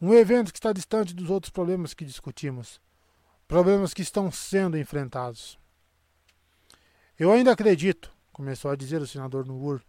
um 0.00 0.12
evento 0.12 0.52
que 0.52 0.58
está 0.58 0.72
distante 0.72 1.14
dos 1.14 1.30
outros 1.30 1.50
problemas 1.50 1.94
que 1.94 2.04
discutimos, 2.04 2.80
problemas 3.46 3.94
que 3.94 4.02
estão 4.02 4.30
sendo 4.30 4.76
enfrentados. 4.76 5.58
Eu 7.18 7.30
ainda 7.30 7.52
acredito, 7.52 8.12
começou 8.32 8.70
a 8.70 8.76
dizer 8.76 9.00
o 9.00 9.06
senador 9.06 9.46
Nuur. 9.46 9.82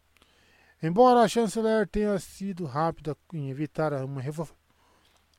Embora 0.82 1.22
a 1.22 1.28
chanceler 1.28 1.88
tenha 1.88 2.20
sido 2.20 2.66
rápida 2.66 3.18
em 3.34 3.50
evitar 3.50 3.94
uma, 4.04 4.22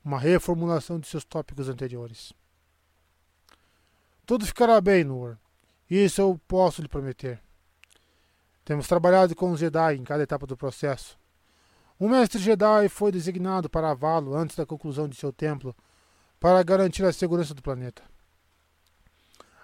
uma 0.02 0.18
reformulação 0.18 0.98
de 0.98 1.06
seus 1.06 1.24
tópicos 1.24 1.68
anteriores. 1.68 2.32
Tudo 4.24 4.46
ficará 4.46 4.80
bem, 4.80 5.04
Nuur. 5.04 5.36
Isso 5.94 6.20
eu 6.20 6.40
posso 6.48 6.82
lhe 6.82 6.88
prometer. 6.88 7.40
Temos 8.64 8.88
trabalhado 8.88 9.36
com 9.36 9.52
os 9.52 9.60
Jedi 9.60 9.94
em 9.94 10.02
cada 10.02 10.24
etapa 10.24 10.44
do 10.44 10.56
processo. 10.56 11.16
Um 12.00 12.08
mestre 12.08 12.42
Jedi 12.42 12.88
foi 12.88 13.12
designado 13.12 13.70
para 13.70 13.92
avá-lo 13.92 14.34
antes 14.34 14.56
da 14.56 14.66
conclusão 14.66 15.08
de 15.08 15.14
seu 15.14 15.32
templo 15.32 15.72
para 16.40 16.60
garantir 16.64 17.04
a 17.04 17.12
segurança 17.12 17.54
do 17.54 17.62
planeta. 17.62 18.02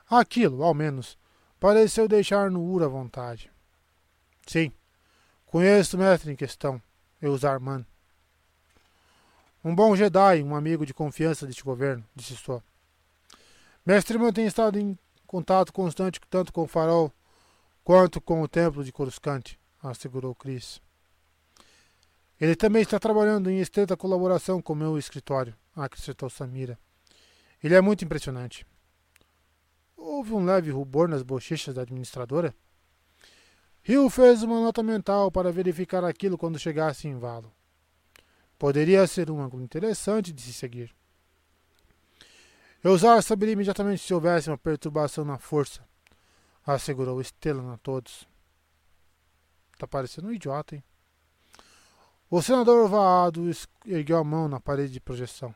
Aquilo, 0.09 0.63
ao 0.63 0.73
menos, 0.73 1.19
pareceu 1.59 2.07
deixar 2.07 2.49
no 2.49 2.63
Ur 2.63 2.85
à 2.85 2.87
vontade. 2.87 3.51
Sim, 4.47 4.71
conheço 5.45 5.97
o 5.97 5.99
mestre 5.99 6.31
em 6.31 6.37
questão, 6.37 6.81
Eusarman. 7.21 7.85
Um 9.65 9.75
bom 9.75 9.97
Jedi, 9.97 10.45
um 10.45 10.55
amigo 10.55 10.87
de 10.87 10.95
confiança 10.95 11.45
deste 11.45 11.65
governo, 11.65 12.07
disse 12.15 12.37
Só. 12.37 12.63
Mestre 13.85 14.15
Irmão 14.15 14.33
tem 14.33 14.47
estado 14.47 14.79
em 14.79 14.97
contato 15.31 15.73
constante 15.73 16.19
tanto 16.29 16.53
com 16.53 16.63
o 16.63 16.67
farol 16.67 17.13
quanto 17.85 18.21
com 18.21 18.43
o 18.43 18.49
templo 18.49 18.83
de 18.83 18.91
Coruscant, 18.91 19.53
assegurou 19.81 20.35
Chris. 20.35 20.83
Ele 22.41 22.57
também 22.57 22.83
está 22.83 22.99
trabalhando 22.99 23.49
em 23.49 23.61
estreita 23.61 23.97
colaboração 23.97 24.61
com 24.61 24.75
meu 24.75 24.99
escritório, 24.99 25.55
acrescentou 25.77 26.29
Samira. 26.29 26.77
Ele 27.63 27.77
é 27.77 27.81
muito 27.81 28.05
impressionante. 28.05 28.67
Houve 29.97 30.33
um 30.33 30.45
leve 30.45 30.73
rubor 30.73 31.07
nas 31.07 31.23
bochechas 31.23 31.77
da 31.77 31.83
administradora. 31.83 32.53
Hill 33.87 34.11
fez 34.11 34.43
uma 34.43 34.61
nota 34.61 34.83
mental 34.83 35.31
para 35.31 35.53
verificar 35.53 36.03
aquilo 36.03 36.37
quando 36.37 36.59
chegasse 36.59 37.07
em 37.07 37.17
Valo. 37.17 37.53
Poderia 38.59 39.07
ser 39.07 39.31
um 39.31 39.41
ângulo 39.41 39.63
interessante 39.63 40.33
de 40.33 40.43
se 40.43 40.53
seguir. 40.53 40.93
Eusar 42.83 43.23
saberia 43.23 43.53
imediatamente 43.53 44.03
se 44.03 44.15
houvesse 44.15 44.49
uma 44.49 44.57
perturbação 44.57 45.23
na 45.25 45.39
força, 45.39 45.87
assegurou 46.67 47.23
Stellan 47.23 47.75
a 47.75 47.77
todos. 47.77 48.27
Tá 49.79 49.87
parecendo 49.87 50.29
um 50.29 50.33
idiota, 50.33 50.77
hein? 50.77 50.85
O 52.31 52.41
senador 52.41 52.89
Vaado 52.89 53.51
ergueu 53.85 54.17
a 54.17 54.25
mão 54.25 54.49
na 54.49 54.61
parede 54.61 54.93
de 54.93 55.01
projeção. 55.01 55.55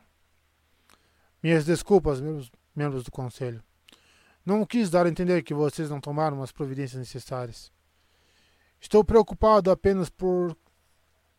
Minhas 1.41 1.65
desculpas, 1.65 2.19
membros 2.75 3.03
do 3.03 3.11
conselho. 3.11 3.63
Não 4.45 4.65
quis 4.65 4.89
dar 4.89 5.05
a 5.05 5.09
entender 5.09 5.41
que 5.41 5.53
vocês 5.53 5.89
não 5.89 6.01
tomaram 6.01 6.43
as 6.43 6.51
providências 6.51 6.99
necessárias. 6.99 7.71
Estou 8.79 9.03
preocupado 9.03 9.71
apenas 9.71 10.09
por 10.09 10.55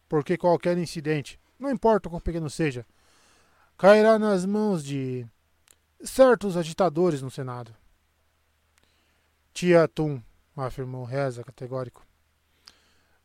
porque 0.09 0.37
qualquer 0.37 0.79
incidente, 0.79 1.39
não 1.59 1.71
importa 1.71 2.09
quão 2.09 2.21
pequeno 2.21 2.49
seja, 2.49 2.87
cairá 3.77 4.19
nas 4.19 4.47
mãos 4.47 4.85
de 4.85 5.27
certos 6.03 6.57
agitadores 6.57 7.23
no 7.23 7.31
Senado. 7.31 7.75
Tia 9.53 9.89
Tum, 9.89 10.21
afirmou 10.57 11.05
Reza 11.05 11.43
categórico. 11.43 12.07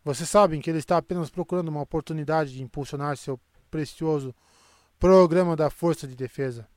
Vocês 0.04 0.30
sabem 0.30 0.62
que 0.62 0.70
ele 0.70 0.80
está 0.80 0.98
apenas 0.98 1.30
procurando 1.30 1.70
uma 1.70 1.82
oportunidade 1.82 2.54
de 2.54 2.64
impulsionar 2.64 3.18
seu 3.18 3.40
precioso 3.70 4.34
programa 5.00 5.56
da 5.56 5.70
Força 5.70 6.08
de 6.08 6.16
Defesa. 6.16 6.68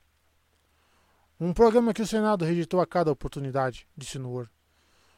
Um 1.40 1.52
programa 1.52 1.94
que 1.94 2.02
o 2.02 2.06
Senado 2.06 2.44
rejeitou 2.44 2.81
a 2.81 2.86
cada 2.86 3.10
oportunidade, 3.10 3.89
disse 3.97 4.18
Noor. 4.18 4.48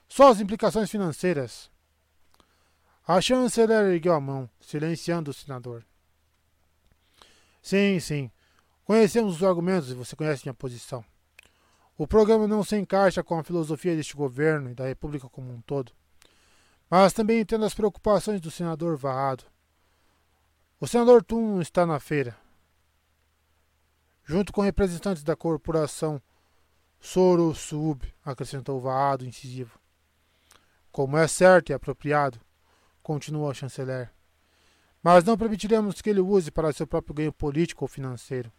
Só 0.09 0.31
as 0.31 0.41
implicações 0.41 0.91
financeiras. 0.91 1.71
A 3.07 3.21
chanceler 3.21 3.93
ergueu 3.93 4.15
a 4.15 4.21
mão, 4.21 4.49
silenciando 4.61 5.31
o 5.31 5.35
senador. 5.35 5.85
Sim, 7.63 8.01
sim. 8.01 8.31
Conhecemos 8.87 9.37
os 9.37 9.43
argumentos 9.43 9.91
e 9.91 9.95
você 9.95 10.17
conhece 10.17 10.47
minha 10.47 10.55
posição. 10.55 11.05
O 11.99 12.07
programa 12.07 12.49
não 12.49 12.65
se 12.65 12.75
encaixa 12.77 13.23
com 13.23 13.39
a 13.39 13.45
filosofia 13.45 13.95
deste 13.95 14.17
governo 14.17 14.71
e 14.71 14.75
da 14.75 14.87
República 14.87 15.29
como 15.29 15.53
um 15.53 15.61
todo. 15.61 15.93
Mas 16.89 17.13
também 17.13 17.41
entendo 17.41 17.67
as 17.67 17.75
preocupações 17.75 18.41
do 18.41 18.51
senador 18.51 18.97
Varrado. 18.97 19.45
O 20.81 20.87
senador 20.87 21.23
Tum 21.23 21.61
está 21.61 21.85
na 21.85 22.01
feira 22.01 22.35
junto 24.27 24.53
com 24.53 24.61
representantes 24.61 25.23
da 25.23 25.37
corporação 25.37 26.21
Soro 26.99 27.55
Sub, 27.55 28.03
acrescentou 28.25 28.79
o 28.79 28.81
Vaado 28.81 29.25
incisivo. 29.25 29.79
Como 30.91 31.17
é 31.17 31.29
certo 31.29 31.71
e 31.71 31.73
apropriado, 31.73 32.41
continuou 33.03 33.49
a 33.49 33.55
chanceler. 33.55 34.11
mas 35.01 35.23
não 35.23 35.39
permitiremos 35.39 36.03
que 36.03 36.11
ele 36.11 36.21
use 36.21 36.51
para 36.51 36.73
seu 36.73 36.87
próprio 36.87 37.15
ganho 37.15 37.33
político 37.33 37.85
ou 37.85 37.89
financeiro. 37.89 38.51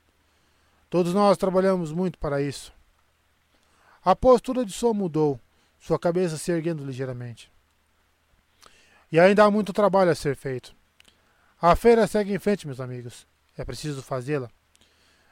Todos 0.89 1.13
nós 1.13 1.37
trabalhamos 1.37 1.91
muito 1.91 2.17
para 2.17 2.41
isso. 2.41 2.73
A 4.03 4.15
postura 4.15 4.63
de 4.63 4.71
Som 4.71 4.93
mudou, 4.93 5.39
sua 5.79 5.99
cabeça 5.99 6.37
se 6.37 6.51
erguendo 6.51 6.85
ligeiramente. 6.85 7.51
E 9.11 9.19
ainda 9.19 9.43
há 9.43 9.51
muito 9.51 9.73
trabalho 9.73 10.11
a 10.11 10.15
ser 10.15 10.35
feito. 10.35 10.75
A 11.61 11.75
feira 11.75 12.07
segue 12.07 12.33
em 12.33 12.39
frente, 12.39 12.67
meus 12.67 12.79
amigos. 12.79 13.27
É 13.57 13.65
preciso 13.65 14.01
fazê-la. 14.01 14.49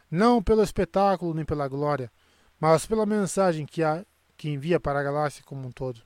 Não 0.09 0.41
pelo 0.41 0.63
espetáculo 0.63 1.33
nem 1.33 1.45
pela 1.45 1.67
glória, 1.67 2.11
mas 2.59 2.85
pela 2.85 3.05
mensagem 3.05 3.65
que, 3.65 3.83
há, 3.83 4.05
que 4.37 4.49
envia 4.49 4.79
para 4.79 4.99
a 4.99 5.03
galáxia 5.03 5.43
como 5.45 5.67
um 5.67 5.71
todo. 5.71 6.01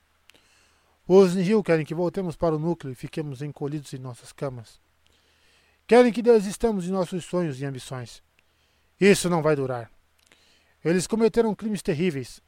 Os 1.07 1.33
Nihil 1.33 1.63
querem 1.63 1.85
que 1.85 1.95
voltemos 1.95 2.35
para 2.35 2.55
o 2.55 2.59
núcleo 2.59 2.91
e 2.91 2.95
fiquemos 2.95 3.41
encolhidos 3.41 3.93
em 3.93 3.97
nossas 3.97 4.31
camas. 4.31 4.79
Querem 5.87 6.11
que 6.11 6.21
desistamos 6.21 6.83
de 6.83 6.91
nossos 6.91 7.25
sonhos 7.25 7.59
e 7.59 7.65
ambições. 7.65 8.21
Isso 8.99 9.29
não 9.29 9.41
vai 9.41 9.55
durar. 9.55 9.89
Eles 10.83 11.07
cometeram 11.07 11.55
crimes 11.55 11.81
terríveis, 11.81 12.41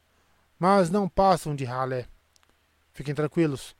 mas 0.60 0.90
não 0.90 1.08
passam 1.08 1.56
de 1.56 1.64
ralé. 1.64 2.08
Fiquem 2.94 3.16
tranquilos. 3.16 3.76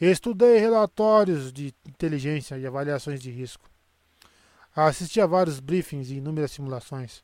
Estudei 0.00 0.58
relatórios 0.58 1.52
de 1.52 1.74
inteligência 1.86 2.58
e 2.58 2.66
avaliações 2.66 3.20
de 3.20 3.30
risco. 3.30 3.70
Assisti 4.74 5.20
a 5.20 5.26
vários 5.26 5.60
briefings 5.60 6.10
e 6.10 6.16
inúmeras 6.16 6.52
simulações. 6.52 7.22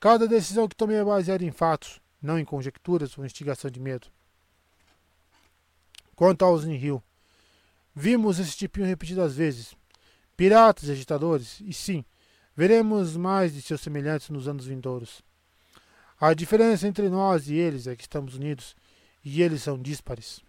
Cada 0.00 0.26
decisão 0.26 0.68
que 0.68 0.76
tomei 0.76 0.96
é 0.96 1.04
baseada 1.04 1.44
em 1.44 1.50
fatos, 1.50 2.00
não 2.20 2.38
em 2.38 2.44
conjecturas 2.44 3.16
ou 3.16 3.24
instigação 3.24 3.70
de 3.70 3.80
medo. 3.80 4.08
Quanto 6.14 6.44
aos 6.44 6.64
Nihil, 6.64 7.02
vimos 7.94 8.38
esse 8.38 8.56
tipinho 8.56 8.86
repetidas 8.86 9.34
vezes. 9.34 9.74
Piratas 10.36 10.88
e 10.88 10.92
agitadores, 10.92 11.60
e 11.60 11.72
sim, 11.72 12.04
veremos 12.56 13.16
mais 13.16 13.52
de 13.52 13.60
seus 13.60 13.82
semelhantes 13.82 14.30
nos 14.30 14.48
anos 14.48 14.66
vindouros. 14.66 15.22
A 16.18 16.32
diferença 16.32 16.88
entre 16.88 17.10
nós 17.10 17.48
e 17.48 17.54
eles 17.54 17.86
é 17.86 17.94
que 17.94 18.02
estamos 18.02 18.34
unidos 18.34 18.74
e 19.22 19.42
eles 19.42 19.62
são 19.62 19.78
díspares. 19.78 20.40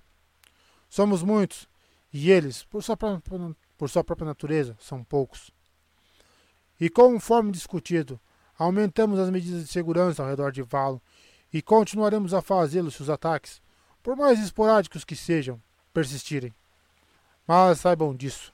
Somos 0.89 1.21
muitos 1.21 1.67
e 2.13 2.31
eles, 2.31 2.63
por 2.63 2.81
sua, 2.81 2.95
própria, 2.95 3.55
por 3.77 3.89
sua 3.89 4.03
própria 4.03 4.25
natureza, 4.25 4.77
são 4.79 5.03
poucos. 5.03 5.51
E 6.79 6.89
conforme 6.89 7.51
discutido, 7.51 8.17
aumentamos 8.57 9.19
as 9.19 9.29
medidas 9.29 9.63
de 9.63 9.67
segurança 9.67 10.23
ao 10.23 10.29
redor 10.29 10.51
de 10.51 10.61
Valo 10.61 11.01
e 11.51 11.61
continuaremos 11.61 12.33
a 12.33 12.41
fazê-lo 12.41 12.89
se 12.89 13.01
os 13.01 13.09
ataques, 13.09 13.61
por 14.01 14.15
mais 14.15 14.39
esporádicos 14.39 15.03
que 15.03 15.15
sejam, 15.15 15.61
persistirem. 15.93 16.53
Mas 17.45 17.79
saibam 17.79 18.15
disso. 18.15 18.53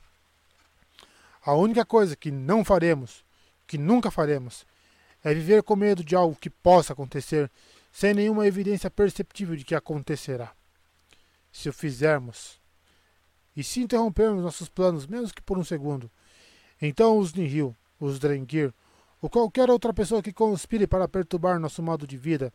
A 1.46 1.54
única 1.54 1.86
coisa 1.86 2.16
que 2.16 2.32
não 2.32 2.64
faremos, 2.64 3.24
que 3.74 3.78
nunca 3.80 4.12
faremos, 4.12 4.68
é 5.24 5.34
viver 5.34 5.64
com 5.64 5.76
medo 5.76 6.04
de 6.04 6.16
algo 6.16 6.36
que 6.36 6.48
possa 6.48 6.94
acontecer 6.94 7.50
sem 7.92 8.14
nenhuma 8.14 8.46
evidência 8.46 8.88
perceptível 8.88 9.56
de 9.56 9.66
que 9.66 9.74
acontecerá. 9.74 10.52
Se 11.52 11.70
o 11.70 11.74
fizermos, 11.74 12.62
e 13.58 13.64
se 13.64 13.82
interrompermos 13.82 14.44
nossos 14.44 14.70
planos, 14.70 15.08
mesmo 15.08 15.34
que 15.34 15.42
por 15.42 15.58
um 15.58 15.64
segundo, 15.64 16.12
então 16.80 17.18
os 17.18 17.34
Nihil, 17.34 17.76
os 18.00 18.20
Drengir, 18.20 18.72
ou 19.20 19.28
qualquer 19.28 19.72
outra 19.72 19.92
pessoa 19.92 20.22
que 20.22 20.32
conspire 20.32 20.86
para 20.86 21.08
perturbar 21.08 21.60
nosso 21.60 21.82
modo 21.82 22.06
de 22.06 22.16
vida, 22.16 22.54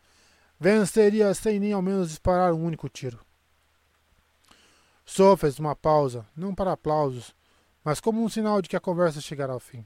venceria 0.60 1.34
sem 1.34 1.58
nem 1.58 1.72
ao 1.72 1.82
menos 1.82 2.10
disparar 2.10 2.52
um 2.52 2.64
único 2.64 2.88
tiro. 2.88 3.18
Só 5.04 5.36
fez 5.36 5.58
uma 5.58 5.74
pausa, 5.74 6.24
não 6.36 6.54
para 6.54 6.74
aplausos, 6.74 7.34
mas 7.82 7.98
como 7.98 8.22
um 8.22 8.28
sinal 8.28 8.62
de 8.62 8.68
que 8.68 8.76
a 8.76 8.80
conversa 8.80 9.20
chegará 9.20 9.52
ao 9.52 9.58
fim. 9.58 9.84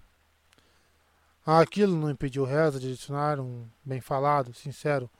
Aquilo 1.44 1.96
não 1.96 2.10
impediu 2.10 2.44
Reza 2.44 2.78
de 2.78 2.86
adicionar 2.86 3.40
um 3.40 3.66
bem 3.84 4.00
falado, 4.00 4.54
sincero, 4.54 5.10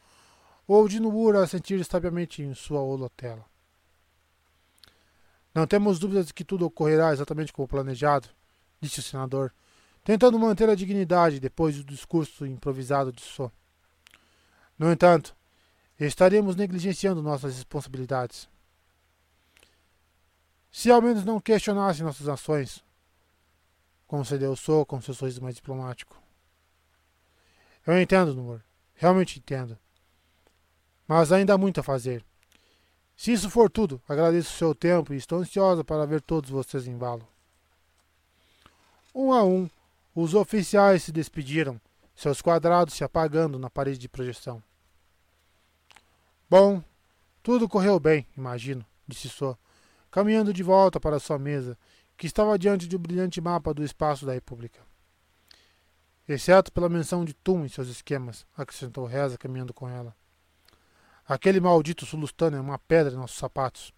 ou 0.67 0.89
de 0.89 1.01
Nuura 1.01 1.43
a 1.43 1.47
sentir 1.47 1.81
estavelmente 1.81 2.43
em 2.43 2.55
sua 2.55 2.81
holotela. 2.81 3.45
Não 5.55 5.67
temos 5.67 5.99
dúvidas 5.99 6.27
de 6.27 6.35
que 6.35 6.45
tudo 6.45 6.65
ocorrerá 6.65 7.13
exatamente 7.13 7.53
como 7.53 7.69
planejado, 7.69 8.29
disse 8.81 9.01
o 9.01 9.03
senador, 9.03 9.53
tentando 10.05 10.39
manter 10.39 10.69
a 10.71 10.75
dignidade 10.75 11.41
depois 11.41 11.77
do 11.77 11.85
discurso 11.85 12.47
improvisado 12.47 13.13
de 13.13 13.21
So. 13.21 13.53
No 14.79 14.91
entanto, 14.91 15.37
estaríamos 15.99 16.57
negligenciando 16.57 17.23
nossas 17.23 17.57
responsabilidades. 17.57 18.49
Se 20.71 20.91
ao 20.91 21.03
menos 21.03 21.25
não 21.25 21.39
questionassem 21.39 22.05
nossas 22.05 22.29
ações, 22.29 22.83
concedeu 24.13 24.55
Sou 24.55 24.85
com 24.85 25.01
seu 25.01 25.15
sorriso 25.15 25.43
mais 25.43 25.55
diplomático. 25.55 26.21
Eu 27.87 27.99
entendo, 27.99 28.35
Nur. 28.35 28.61
Realmente 28.95 29.39
entendo. 29.39 29.79
Mas 31.09 31.33
ainda 31.33 31.55
há 31.55 31.59
muito 31.59 31.81
a 31.81 31.83
fazer. 31.83 32.23
Se 33.17 33.33
isso 33.33 33.49
for 33.49 33.71
tudo, 33.71 34.03
agradeço 34.07 34.51
o 34.51 34.59
seu 34.59 34.75
tempo 34.75 35.15
e 35.15 35.17
estou 35.17 35.39
ansiosa 35.39 35.83
para 35.83 36.05
ver 36.05 36.21
todos 36.21 36.51
vocês 36.51 36.87
em 36.87 36.99
valo. 36.99 37.27
Um 39.15 39.33
a 39.33 39.43
um, 39.43 39.71
os 40.15 40.35
oficiais 40.35 41.05
se 41.05 41.11
despediram, 41.11 41.81
seus 42.15 42.43
quadrados 42.43 42.93
se 42.93 43.03
apagando 43.03 43.59
na 43.59 43.71
parede 43.71 43.97
de 43.97 44.11
projeção. 44.11 44.63
Bom, 46.51 46.85
tudo 47.43 47.67
correu 47.67 47.99
bem, 47.99 48.27
imagino, 48.37 48.85
disse 49.09 49.31
Só, 49.31 49.57
caminhando 50.11 50.53
de 50.53 50.63
volta 50.63 51.01
para 51.01 51.19
sua 51.19 51.39
mesa 51.39 51.79
que 52.23 52.29
estava 52.29 52.57
diante 52.57 52.87
de 52.87 52.97
um 52.97 53.01
brilhante 53.01 53.41
mapa 53.41 53.75
do 53.75 53.83
espaço 53.83 54.25
da 54.25 54.33
República. 54.33 54.79
Exceto 56.29 56.71
pela 56.71 56.89
menção 56.89 57.25
de 57.25 57.35
Tum 57.35 57.65
em 57.65 57.69
seus 57.69 57.89
esquemas, 57.89 58.47
acrescentou 58.57 59.07
Reza, 59.07 59.37
caminhando 59.37 59.75
com 59.75 59.89
ela. 59.89 60.15
Aquele 61.27 61.59
maldito 61.59 62.07
sulustano 62.07 62.57
é 62.57 62.61
uma 62.61 62.79
pedra 62.79 63.13
em 63.13 63.17
nossos 63.17 63.37
sapatos. 63.37 63.93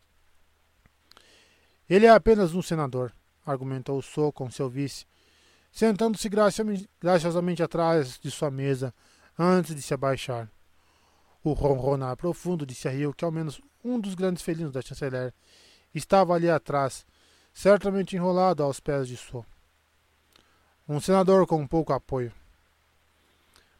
Ele 1.86 2.07
é 2.07 2.09
apenas 2.09 2.55
um 2.55 2.62
senador, 2.62 3.12
argumentou 3.44 4.01
So 4.01 4.33
com 4.33 4.51
seu 4.51 4.70
vice, 4.70 5.05
sentando-se 5.70 6.31
graciosamente 6.99 7.62
atrás 7.62 8.19
de 8.19 8.31
sua 8.31 8.51
mesa 8.51 8.94
antes 9.39 9.75
de 9.75 9.83
se 9.83 9.93
abaixar. 9.93 10.51
O 11.43 11.53
ronronar 11.53 12.17
profundo 12.17 12.65
disse 12.65 12.89
a 12.89 12.91
Rio 12.91 13.12
que 13.12 13.27
ao 13.27 13.31
menos 13.31 13.61
um 13.85 14.01
dos 14.01 14.15
grandes 14.15 14.43
felinos 14.43 14.73
da 14.73 14.81
chanceler 14.81 15.35
estava 15.94 16.33
ali 16.33 16.49
atrás, 16.49 17.05
certamente 17.55 18.16
enrolado 18.16 18.65
aos 18.65 18.81
pés 18.81 19.07
de 19.07 19.16
Sô. 19.16 19.47
Um 20.86 21.00
senador 21.00 21.47
com 21.47 21.66
pouco 21.66 21.92
apoio. 21.92 22.33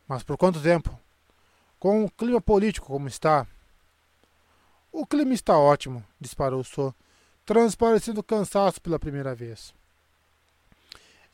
Mas 0.07 0.23
por 0.23 0.39
quanto 0.39 0.63
tempo? 0.63 0.99
Com 1.79 2.05
o 2.05 2.11
clima 2.11 2.41
político 2.41 2.87
como 2.87 3.09
está? 3.09 3.47
O 4.93 5.05
clima 5.05 5.35
está 5.35 5.59
ótimo, 5.59 6.05
disparou 6.21 6.63
Sô, 6.63 6.95
transparecendo 7.45 8.23
cansaço 8.23 8.81
pela 8.81 8.99
primeira 8.99 9.35
vez. 9.35 9.75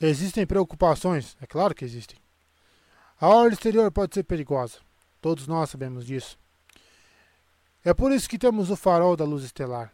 Existem 0.00 0.46
preocupações, 0.46 1.36
é 1.42 1.46
claro 1.46 1.74
que 1.74 1.84
existem. 1.84 2.18
A 3.20 3.28
ordem 3.28 3.52
exterior 3.52 3.92
pode 3.92 4.14
ser 4.14 4.22
perigosa. 4.22 4.78
Todos 5.20 5.46
nós 5.46 5.68
sabemos 5.68 6.06
disso. 6.06 6.38
É 7.84 7.92
por 7.92 8.10
isso 8.10 8.28
que 8.28 8.38
temos 8.38 8.70
o 8.70 8.76
farol 8.76 9.14
da 9.14 9.24
luz 9.26 9.44
estelar. 9.44 9.92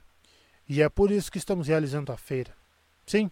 E 0.69 0.83
é 0.83 0.89
por 0.89 1.11
isso 1.11 1.31
que 1.31 1.39
estamos 1.39 1.69
realizando 1.69 2.13
a 2.13 2.17
feira. 2.17 2.53
Sim, 3.07 3.31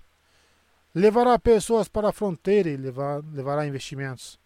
levará 0.94 1.36
pessoas 1.38 1.88
para 1.88 2.10
a 2.10 2.12
fronteira 2.12 2.68
e 2.68 2.76
levar, 2.76 3.24
levará 3.24 3.66
investimentos. 3.66 4.38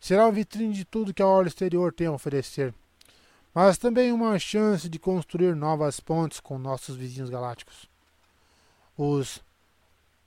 Será 0.00 0.24
uma 0.24 0.32
vitrine 0.32 0.74
de 0.74 0.84
tudo 0.84 1.14
que 1.14 1.22
a 1.22 1.26
orla 1.26 1.48
exterior 1.48 1.92
tem 1.92 2.08
a 2.08 2.12
oferecer, 2.12 2.74
mas 3.54 3.78
também 3.78 4.12
uma 4.12 4.38
chance 4.38 4.88
de 4.88 4.98
construir 4.98 5.54
novas 5.54 6.00
pontes 6.00 6.40
com 6.40 6.58
nossos 6.58 6.96
vizinhos 6.96 7.30
galácticos. 7.30 7.88
Os 8.98 9.42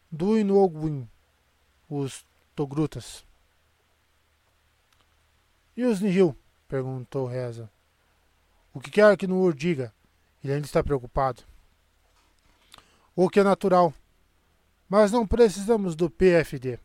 Duinoguin, 0.10 1.08
os 1.90 2.26
Togrutas. 2.56 3.26
E 5.76 5.84
os 5.84 6.02
Nihil? 6.02 6.36
perguntou 6.68 7.28
Reza. 7.28 7.70
O 8.74 8.80
que 8.80 8.90
quer 8.92 9.16
que 9.18 9.28
Nur 9.28 9.54
diga? 9.54 9.94
Ele 10.44 10.54
ainda 10.54 10.66
está 10.66 10.84
preocupado 10.84 11.44
o 13.26 13.30
que 13.30 13.42
é 13.42 13.44
natural. 13.44 13.94
Mas 14.88 15.12
não 15.12 15.28
precisamos 15.28 15.94
do 15.94 16.10
PFD. 16.10 16.80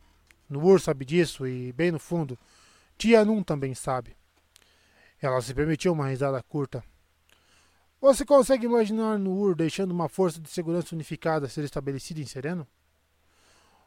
Nur 0.49 0.81
sabe 0.81 1.05
disso 1.05 1.47
e, 1.47 1.71
bem 1.71 1.91
no 1.91 1.99
fundo, 1.99 2.37
Tia 2.97 3.23
Nun 3.23 3.41
também 3.41 3.73
sabe. 3.73 4.17
Ela 5.21 5.41
se 5.41 5.53
permitiu 5.53 5.93
uma 5.93 6.09
risada 6.09 6.43
curta. 6.43 6.83
Você 8.01 8.25
consegue 8.25 8.65
imaginar 8.65 9.17
Nur 9.17 9.55
deixando 9.55 9.91
uma 9.91 10.09
força 10.09 10.41
de 10.41 10.49
segurança 10.49 10.93
unificada 10.93 11.47
ser 11.47 11.63
estabelecida 11.63 12.19
em 12.19 12.25
Sereno? 12.25 12.67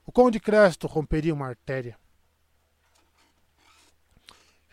O 0.06 0.10
Conde 0.10 0.40
Cresto 0.40 0.86
romperia 0.86 1.34
uma 1.34 1.48
artéria. 1.48 1.98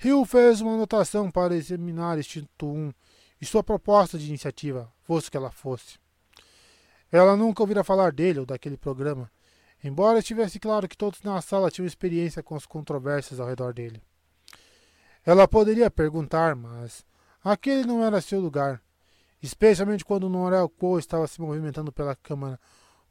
Hill 0.01 0.23
fez 0.25 0.61
uma 0.61 0.75
anotação 0.75 1.29
para 1.29 1.57
examinar 1.57 2.17
Instinto 2.17 2.67
1 2.67 2.93
e 3.41 3.45
sua 3.45 3.61
proposta 3.61 4.17
de 4.17 4.29
iniciativa, 4.29 4.89
fosse 5.03 5.29
que 5.29 5.35
ela 5.35 5.51
fosse. 5.51 6.05
Ela 7.11 7.35
nunca 7.35 7.64
ouvira 7.64 7.84
falar 7.84 8.11
dele 8.11 8.40
ou 8.40 8.45
daquele 8.45 8.77
programa, 8.77 9.32
embora 9.84 10.19
estivesse 10.19 10.59
claro 10.59 10.88
que 10.88 10.98
todos 10.98 11.22
na 11.22 11.42
sala 11.42 11.72
tinham 11.72 11.85
experiência 11.85 12.42
com 12.42 12.56
as 12.56 12.66
controvérsias 12.66 13.40
ao 13.40 13.48
redor 13.48 13.74
dele. 13.74 14.01
Ela 15.25 15.48
poderia 15.48 15.90
perguntar, 15.90 16.56
mas 16.56 17.06
aquele 17.43 17.85
não 17.85 18.03
era 18.03 18.22
seu 18.22 18.40
lugar, 18.40 18.82
especialmente 19.42 20.06
quando 20.06 20.30
Norel 20.30 20.69
Cole 20.69 21.00
estava 21.00 21.27
se 21.27 21.42
movimentando 21.42 21.92
pela 21.92 22.16
câmara 22.16 22.59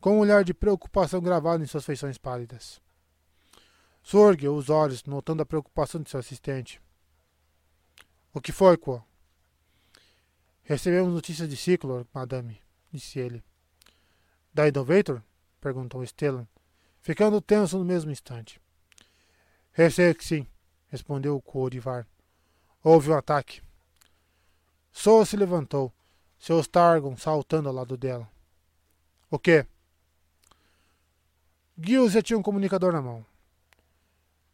com 0.00 0.16
um 0.16 0.18
olhar 0.18 0.44
de 0.44 0.52
preocupação 0.52 1.20
gravado 1.20 1.62
em 1.62 1.66
suas 1.66 1.84
feições 1.84 2.18
pálidas. 2.18 2.80
Sorgueu 4.02 4.54
os 4.54 4.68
olhos, 4.68 5.02
notando 5.04 5.42
a 5.42 5.46
preocupação 5.46 6.02
de 6.02 6.10
seu 6.10 6.20
assistente. 6.20 6.80
O 8.32 8.40
que 8.40 8.52
foi, 8.52 8.76
Quo? 8.76 9.02
Recebemos 10.62 11.14
notícias 11.14 11.48
de 11.48 11.56
Ciclor, 11.56 12.04
madame, 12.12 12.60
disse 12.92 13.18
ele. 13.18 13.42
Da 14.54 14.68
Innovator? 14.68 15.20
perguntou 15.60 16.06
Stellan, 16.06 16.46
ficando 17.02 17.40
tenso 17.40 17.76
no 17.76 17.84
mesmo 17.84 18.12
instante. 18.12 18.60
Receio 19.72 20.14
que 20.14 20.24
sim, 20.24 20.46
respondeu 20.86 21.36
o 21.36 21.42
Corivar. 21.42 22.06
Houve 22.82 23.10
um 23.10 23.16
ataque. 23.16 23.60
Soa 24.92 25.26
se 25.26 25.36
levantou, 25.36 25.92
seus 26.38 26.68
Targon 26.68 27.16
saltando 27.16 27.68
ao 27.68 27.74
lado 27.74 27.96
dela. 27.96 28.30
O 29.28 29.38
quê? 29.40 29.66
Gil 31.76 32.08
já 32.08 32.22
tinha 32.22 32.38
um 32.38 32.42
comunicador 32.42 32.92
na 32.92 33.02
mão. 33.02 33.26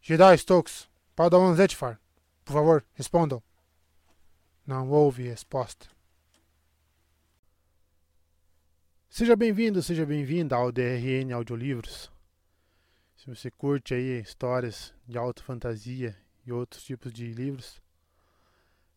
Jedi 0.00 0.38
Stokes, 0.38 0.88
Padawan 1.14 1.54
Zetfar, 1.54 2.00
por 2.42 2.54
favor, 2.54 2.84
respondam. 2.94 3.42
Não 4.66 4.88
houve 4.90 5.28
resposta. 5.28 5.86
Seja 9.12 9.34
bem-vindo, 9.34 9.82
seja 9.82 10.06
bem-vinda 10.06 10.54
ao 10.54 10.70
DRN 10.70 11.32
Audiolivros. 11.34 12.12
Se 13.16 13.26
você 13.26 13.50
curte 13.50 13.92
aí 13.92 14.20
histórias 14.20 14.94
de 15.04 15.18
alta 15.18 15.42
fantasia 15.42 16.16
e 16.46 16.52
outros 16.52 16.84
tipos 16.84 17.12
de 17.12 17.26
livros, 17.32 17.82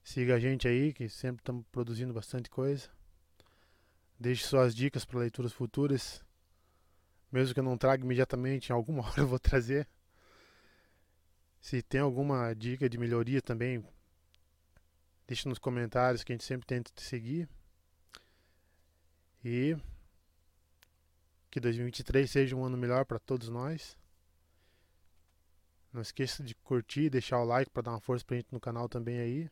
siga 0.03 0.35
a 0.35 0.40
gente 0.40 0.67
aí, 0.67 0.93
que 0.93 1.09
sempre 1.09 1.42
estamos 1.42 1.66
produzindo 1.72 2.14
bastante 2.14 2.48
coisa. 2.48 2.92
Deixe 4.19 4.45
suas 4.45 4.75
dicas 4.75 5.03
para 5.03 5.17
leituras 5.17 5.51
futuras. 5.51 6.24
Mesmo 7.32 7.56
que 7.56 7.59
eu 7.59 7.64
não 7.64 7.75
traga 7.75 8.03
imediatamente, 8.06 8.69
em 8.69 8.74
alguma 8.74 9.01
hora 9.09 9.22
eu 9.22 9.27
vou 9.27 9.40
trazer. 9.40 9.90
Se 11.59 11.82
tem 11.82 12.01
alguma 12.01 12.53
dica 12.53 12.88
de 12.88 13.00
melhoria 13.00 13.42
também, 13.42 13.83
deixe 15.25 15.50
nos 15.50 15.58
comentários 15.58 16.24
que 16.24 16.32
a 16.32 16.35
gente 16.35 16.45
sempre 16.45 16.67
tenta 16.67 16.92
te 16.93 17.01
seguir. 17.01 17.50
E 19.43 19.75
que 21.54 21.60
2023 21.60 22.32
seja 22.32 22.56
um 22.56 22.66
ano 22.66 22.76
melhor 22.76 23.06
para 23.06 23.20
todos 23.20 23.48
nós. 23.48 23.96
Não 25.94 26.02
esqueça 26.02 26.42
de 26.42 26.56
curtir, 26.56 27.12
deixar 27.12 27.40
o 27.40 27.46
like 27.46 27.70
para 27.70 27.84
dar 27.84 27.92
uma 27.92 28.00
força 28.00 28.26
pra 28.26 28.38
gente 28.38 28.52
no 28.52 28.60
canal 28.60 28.90
também 28.90 29.20
aí. 29.20 29.52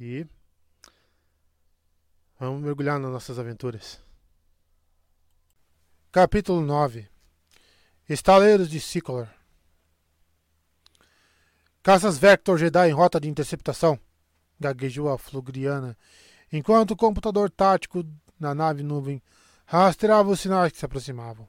E 0.00 0.26
vamos 2.38 2.62
mergulhar 2.62 2.98
nas 2.98 3.12
nossas 3.12 3.38
aventuras. 3.38 4.02
Capítulo 6.10 6.62
9 6.62 7.06
Estaleiros 8.08 8.70
de 8.70 8.80
Sicolor 8.80 9.28
Caças 11.82 12.16
Vector 12.16 12.56
Jedi 12.56 12.88
em 12.88 12.92
rota 12.92 13.20
de 13.20 13.28
interceptação, 13.28 14.00
gaguejou 14.58 15.10
a 15.10 15.18
Flugriana, 15.18 15.94
enquanto 16.50 16.92
o 16.92 16.96
computador 16.96 17.50
tático 17.50 18.06
na 18.38 18.54
nave 18.54 18.82
nuvem 18.82 19.22
rastreava 19.72 20.28
os 20.30 20.40
sinais 20.40 20.72
que 20.72 20.78
se 20.78 20.84
aproximavam. 20.84 21.46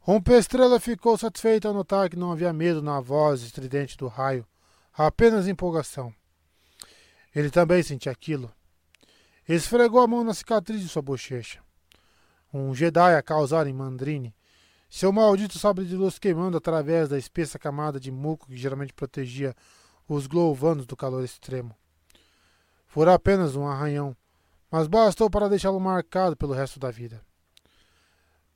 Rompe-estrela 0.00 0.78
ficou 0.78 1.16
satisfeito 1.16 1.66
ao 1.66 1.72
notar 1.72 2.10
que 2.10 2.16
não 2.16 2.30
havia 2.30 2.52
medo 2.52 2.82
na 2.82 3.00
voz 3.00 3.40
estridente 3.40 3.96
do 3.96 4.08
raio, 4.08 4.46
apenas 4.92 5.48
empolgação. 5.48 6.14
Ele 7.34 7.50
também 7.50 7.82
sentia 7.82 8.12
aquilo. 8.12 8.52
Esfregou 9.48 10.02
a 10.02 10.06
mão 10.06 10.22
na 10.22 10.34
cicatriz 10.34 10.82
de 10.82 10.88
sua 10.88 11.00
bochecha. 11.00 11.60
Um 12.52 12.74
Jedi 12.74 13.14
a 13.14 13.22
causar 13.22 13.66
em 13.66 13.72
Mandrine, 13.72 14.34
seu 14.90 15.10
maldito 15.12 15.58
sabre 15.58 15.86
de 15.86 15.96
luz 15.96 16.18
queimando 16.18 16.58
através 16.58 17.08
da 17.08 17.16
espessa 17.16 17.58
camada 17.58 17.98
de 17.98 18.12
muco 18.12 18.48
que 18.48 18.56
geralmente 18.58 18.92
protegia 18.92 19.56
os 20.06 20.26
glovanos 20.26 20.84
do 20.84 20.94
calor 20.94 21.24
extremo. 21.24 21.74
Fora 22.86 23.14
apenas 23.14 23.56
um 23.56 23.66
arranhão, 23.66 24.14
mas 24.72 24.86
bastou 24.86 25.28
para 25.28 25.50
deixá-lo 25.50 25.78
marcado 25.78 26.34
pelo 26.34 26.54
resto 26.54 26.80
da 26.80 26.90
vida. 26.90 27.20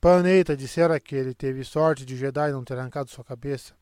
Planeta 0.01 0.57
dissera 0.57 0.99
que 0.99 1.15
ele 1.15 1.35
teve 1.35 1.63
sorte 1.63 2.03
de 2.03 2.17
Jedi 2.17 2.51
não 2.51 2.63
ter 2.63 2.75
arrancado 2.75 3.11
sua 3.11 3.23
cabeça, 3.23 3.75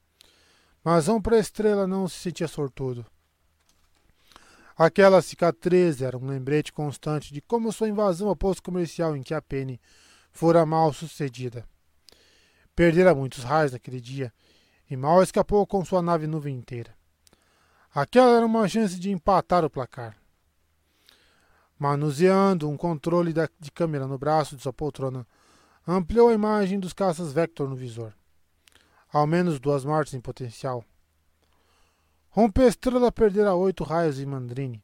mas 0.83 1.05
para 1.23 1.39
estrela 1.39 1.87
não 1.87 2.09
se 2.09 2.19
sentia 2.19 2.49
sortudo. 2.49 3.05
Aquela 4.77 5.21
cicatriz 5.21 6.01
era 6.01 6.17
um 6.17 6.27
lembrete 6.27 6.73
constante 6.73 7.33
de 7.33 7.39
como 7.39 7.71
sua 7.71 7.87
invasão 7.87 8.27
ao 8.27 8.35
posto 8.35 8.61
comercial 8.61 9.15
em 9.15 9.23
que 9.23 9.33
a 9.33 9.41
Penny 9.41 9.79
fora 10.29 10.65
mal 10.65 10.91
sucedida. 10.91 11.65
Perdera 12.75 13.15
muitos 13.15 13.45
raios 13.45 13.71
naquele 13.71 14.01
dia 14.01 14.33
e 14.89 14.97
mal 14.97 15.23
escapou 15.23 15.65
com 15.65 15.85
sua 15.85 16.01
nave 16.01 16.27
nuvem 16.27 16.57
inteira. 16.57 16.93
Aquela 17.93 18.35
era 18.35 18.45
uma 18.45 18.67
chance 18.67 18.99
de 18.99 19.09
empatar 19.09 19.63
o 19.63 19.69
placar. 19.69 20.17
Manuseando 21.77 22.69
um 22.69 22.77
controle 22.77 23.33
de 23.33 23.71
câmera 23.71 24.07
no 24.07 24.17
braço 24.17 24.55
de 24.55 24.63
sua 24.63 24.71
poltrona, 24.71 25.27
ampliou 25.85 26.29
a 26.29 26.33
imagem 26.33 26.79
dos 26.79 26.93
caças 26.93 27.33
Vector 27.33 27.69
no 27.69 27.75
visor. 27.75 28.13
Ao 29.11 29.27
menos 29.27 29.59
duas 29.59 29.83
mortes 29.83 30.13
em 30.13 30.21
potencial. 30.21 30.83
Rompe-estrela 32.29 33.11
perdera 33.11 33.55
oito 33.55 33.83
raios 33.83 34.19
em 34.19 34.25
Mandrine, 34.25 34.83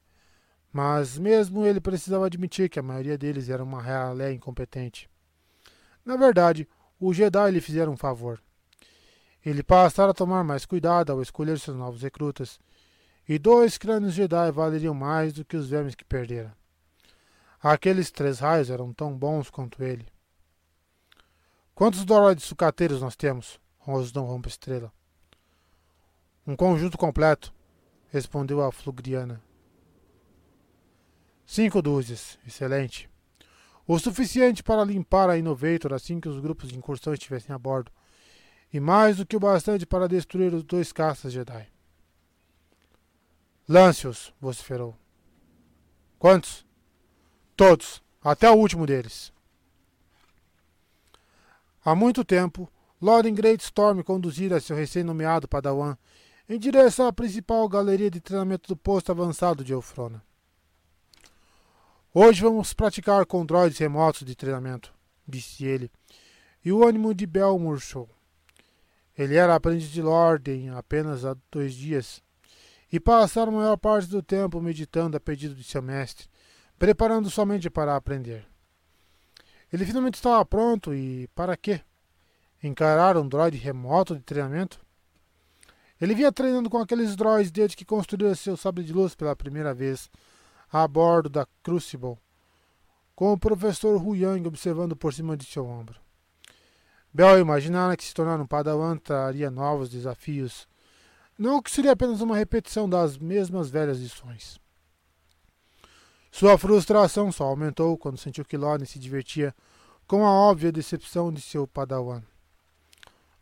mas 0.72 1.18
mesmo 1.18 1.66
ele 1.66 1.82
precisava 1.82 2.26
admitir 2.26 2.70
que 2.70 2.80
a 2.80 2.84
maioria 2.84 3.18
deles 3.18 3.50
era 3.50 3.64
uma 3.64 3.82
ralé 3.82 4.32
incompetente. 4.34 5.10
Na 6.06 6.16
verdade, 6.16 6.68
os 7.00 7.16
Jedi 7.16 7.52
lhe 7.52 7.62
fizeram 7.62 7.94
um 7.94 7.98
favor. 7.98 8.42
Ele 9.46 9.64
passara 9.64 10.12
a 10.12 10.14
tomar 10.14 10.44
mais 10.44 10.66
cuidado 10.66 11.12
ao 11.12 11.22
escolher 11.22 11.60
seus 11.60 11.76
novos 11.76 12.02
recrutas, 12.02 12.60
e 13.28 13.40
dois 13.40 13.78
crânios 13.78 14.14
Jedi 14.14 14.52
valeriam 14.52 14.94
mais 14.94 15.34
do 15.34 15.44
que 15.44 15.58
os 15.58 15.70
vermes 15.70 15.96
que 15.96 16.06
perdera. 16.06 16.56
Aqueles 17.62 18.10
três 18.10 18.40
raios 18.40 18.70
eram 18.70 18.92
tão 18.92 19.16
bons 19.16 19.50
quanto 19.50 19.84
ele. 19.84 20.08
Quantos 21.76 22.04
droids 22.04 22.44
sucateiros 22.44 23.02
nós 23.02 23.16
temos? 23.16 23.60
Rosdão 23.78 24.26
Rompe 24.26 24.50
Estrela. 24.50 24.92
Um 26.46 26.56
conjunto 26.56 26.98
completo, 26.98 27.54
respondeu 28.10 28.62
a 28.64 28.72
Flugriana. 28.72 29.42
Cinco 31.46 31.82
dúzias. 31.82 32.40
Excelente. 32.48 33.10
O 33.86 34.00
suficiente 34.00 34.64
para 34.64 34.84
limpar 34.84 35.30
a 35.30 35.38
Innovator 35.38 35.94
assim 35.94 36.20
que 36.20 36.30
os 36.30 36.40
grupos 36.40 36.70
de 36.70 36.78
incursão 36.78 37.14
estivessem 37.14 37.54
a 37.54 37.60
bordo. 37.60 37.92
E 38.72 38.80
mais 38.80 39.18
do 39.18 39.26
que 39.26 39.36
o 39.36 39.40
bastante 39.40 39.86
para 39.86 40.08
destruir 40.08 40.54
os 40.54 40.64
dois 40.64 40.94
caças 40.94 41.34
Jedi. 41.34 41.68
Lance-os, 43.68 44.34
vociferou. 44.40 44.96
Quantos? 46.18 46.66
Todos, 47.62 48.02
até 48.24 48.50
o 48.50 48.56
último 48.56 48.88
deles. 48.88 49.32
Há 51.86 51.94
muito 51.94 52.26
tempo, 52.26 52.68
Lord 53.00 53.30
Greatstorm 53.30 54.02
conduzira 54.02 54.60
seu 54.60 54.76
recém-nomeado 54.76 55.48
Padawan 55.48 55.96
em 56.50 56.58
direção 56.58 57.06
à 57.06 57.14
principal 57.14 57.70
galeria 57.70 58.10
de 58.10 58.20
treinamento 58.20 58.68
do 58.68 58.76
posto 58.76 59.12
avançado 59.12 59.64
de 59.64 59.74
Eufrona. 59.74 60.24
Hoje 62.12 62.42
vamos 62.42 62.74
praticar 62.74 63.28
com 63.28 63.46
droids 63.46 63.78
remotos 63.78 64.26
de 64.26 64.36
treinamento, 64.36 64.92
disse 65.28 65.64
ele, 65.64 65.92
e 66.66 66.72
o 66.72 66.84
ânimo 66.84 67.14
de 67.14 67.28
Bel 67.28 67.60
murchou. 67.60 68.10
Ele 69.16 69.36
era 69.36 69.54
aprendiz 69.54 69.92
de 69.92 70.02
Lorden 70.02 70.72
apenas 70.72 71.24
há 71.24 71.38
dois 71.52 71.76
dias, 71.76 72.24
e 72.92 73.00
passara 73.00 73.52
a 73.52 73.54
maior 73.54 73.78
parte 73.78 74.10
do 74.10 74.24
tempo 74.24 74.60
meditando 74.60 75.16
a 75.16 75.20
pedido 75.20 75.54
de 75.54 75.64
seu 75.64 75.84
mestre, 75.84 76.28
preparando 76.82 77.30
somente 77.30 77.70
para 77.70 77.96
aprender. 77.96 78.44
Ele 79.72 79.86
finalmente 79.86 80.16
estava 80.16 80.44
pronto 80.44 80.96
e 80.96 81.28
para 81.36 81.56
quê? 81.56 81.80
Encarar 82.64 83.16
um 83.18 83.28
droid 83.28 83.56
remoto 83.56 84.16
de 84.16 84.24
treinamento? 84.24 84.84
Ele 86.02 86.16
vinha 86.16 86.32
treinando 86.32 86.72
com 86.72 86.80
aqueles 86.80 87.16
droids 87.16 87.52
desde 87.52 87.78
que 87.78 87.86
construíra 87.86 88.34
seu 88.34 88.58
sabre 88.58 88.84
de 88.84 88.92
luz 88.92 89.14
pela 89.14 89.36
primeira 89.36 89.76
vez 89.76 90.10
a 90.74 90.88
bordo 90.88 91.30
da 91.30 91.46
Crucible, 91.62 92.18
com 93.14 93.32
o 93.32 93.38
professor 93.38 94.02
Hu 94.04 94.16
Yang 94.16 94.48
observando 94.48 94.96
por 94.96 95.14
cima 95.14 95.38
de 95.38 95.46
seu 95.46 95.68
ombro. 95.68 96.00
Bell 97.14 97.38
imaginara 97.38 97.96
que 97.96 98.04
se 98.04 98.14
tornar 98.16 98.42
um 98.42 98.48
padawan 98.48 98.98
traria 98.98 99.52
novos 99.52 99.88
desafios, 99.88 100.68
não 101.38 101.62
que 101.62 101.70
seria 101.70 101.92
apenas 101.92 102.22
uma 102.22 102.36
repetição 102.36 102.90
das 102.90 103.20
mesmas 103.20 103.70
velhas 103.70 104.00
lições. 104.00 104.61
Sua 106.32 106.58
frustração 106.58 107.32
só 107.32 107.44
aumentou 107.44 107.98
quando 107.98 108.18
sentiu 108.18 108.46
que 108.46 108.56
Lorne 108.56 108.86
se 108.86 108.98
divertia 108.98 109.54
com 110.08 110.26
a 110.26 110.32
óbvia 110.32 110.72
decepção 110.72 111.32
de 111.32 111.42
seu 111.42 111.68
padawan. 111.68 112.22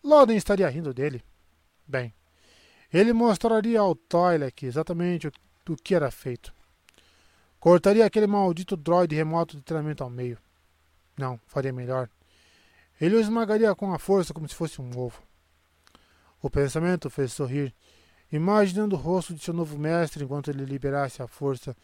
Loden 0.03 0.35
estaria 0.35 0.68
rindo 0.69 0.93
dele. 0.93 1.24
Bem, 1.88 2.14
ele 2.92 3.14
mostraria 3.14 3.80
ao 3.80 3.93
Twi'lek 3.95 4.66
exatamente 4.66 5.27
o, 5.27 5.32
o 5.69 5.76
que 5.76 5.93
era 5.93 6.09
feito. 6.09 6.53
Cortaria 7.59 8.06
aquele 8.06 8.26
maldito 8.26 8.76
droide 8.76 9.16
remoto 9.16 9.56
de 9.56 9.61
treinamento 9.61 10.03
ao 10.03 10.09
meio. 10.09 10.38
Não, 11.18 11.40
faria 11.45 11.74
melhor. 11.74 12.09
Ele 13.00 13.16
o 13.16 13.19
esmagaria 13.19 13.74
com 13.76 13.93
a 13.93 14.00
força 14.00 14.34
como 14.34 14.48
se 14.48 14.56
fosse 14.56 14.82
um 14.82 14.98
ovo. 14.98 15.22
O 16.42 16.50
pensamento 16.50 17.09
fez 17.09 17.34
sorrir, 17.34 17.74
imaginando 18.32 18.95
o 18.95 19.00
rosto 19.00 19.34
de 19.34 19.43
seu 19.43 19.53
novo 19.53 19.77
mestre 19.77 20.24
enquanto 20.24 20.50
ele 20.50 20.66
liberasse 20.66 21.22
a 21.22 21.27
força 21.27 21.76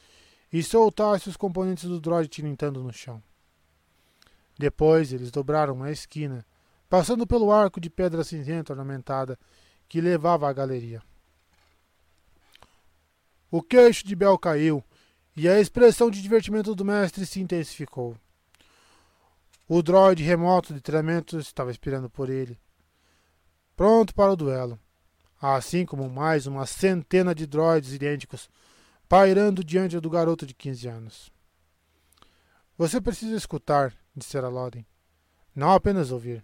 e 0.51 0.61
soltasse 0.63 1.29
os 1.29 1.37
componentes 1.37 1.85
do 1.85 1.99
droide 1.99 2.29
tilintando 2.29 2.81
no 2.81 2.93
chão. 2.93 3.21
Depois 4.57 5.11
eles 5.11 5.31
dobraram 5.31 5.83
a 5.83 5.91
esquina, 5.91 6.45
passando 6.89 7.27
pelo 7.27 7.51
arco 7.51 7.79
de 7.79 7.89
pedra 7.89 8.23
cinzenta 8.23 8.73
ornamentada 8.73 9.37
que 9.87 9.99
levava 9.99 10.49
à 10.49 10.53
galeria. 10.53 11.01
O 13.51 13.61
queixo 13.61 14.05
de 14.05 14.15
Bel 14.15 14.37
caiu 14.37 14.83
e 15.35 15.49
a 15.49 15.59
expressão 15.59 16.09
de 16.09 16.21
divertimento 16.21 16.73
do 16.73 16.85
mestre 16.85 17.25
se 17.25 17.41
intensificou. 17.41 18.17
O 19.67 19.81
droide 19.81 20.23
remoto 20.23 20.73
de 20.73 20.79
treinamento 20.79 21.37
estava 21.39 21.71
esperando 21.71 22.09
por 22.09 22.29
ele, 22.29 22.57
pronto 23.75 24.13
para 24.13 24.31
o 24.31 24.35
duelo, 24.35 24.79
assim 25.41 25.85
como 25.85 26.09
mais 26.09 26.47
uma 26.47 26.65
centena 26.65 27.35
de 27.35 27.45
droides 27.45 27.91
idênticos 27.91 28.49
pairando 29.07 29.63
diante 29.63 29.99
do 29.99 30.09
garoto 30.09 30.45
de 30.45 30.53
15 30.53 30.87
anos. 30.87 31.31
Você 32.77 32.99
precisa 32.99 33.35
escutar, 33.35 33.93
dissera 34.15 34.49
Loden, 34.49 34.85
não 35.55 35.71
apenas 35.71 36.11
ouvir. 36.11 36.43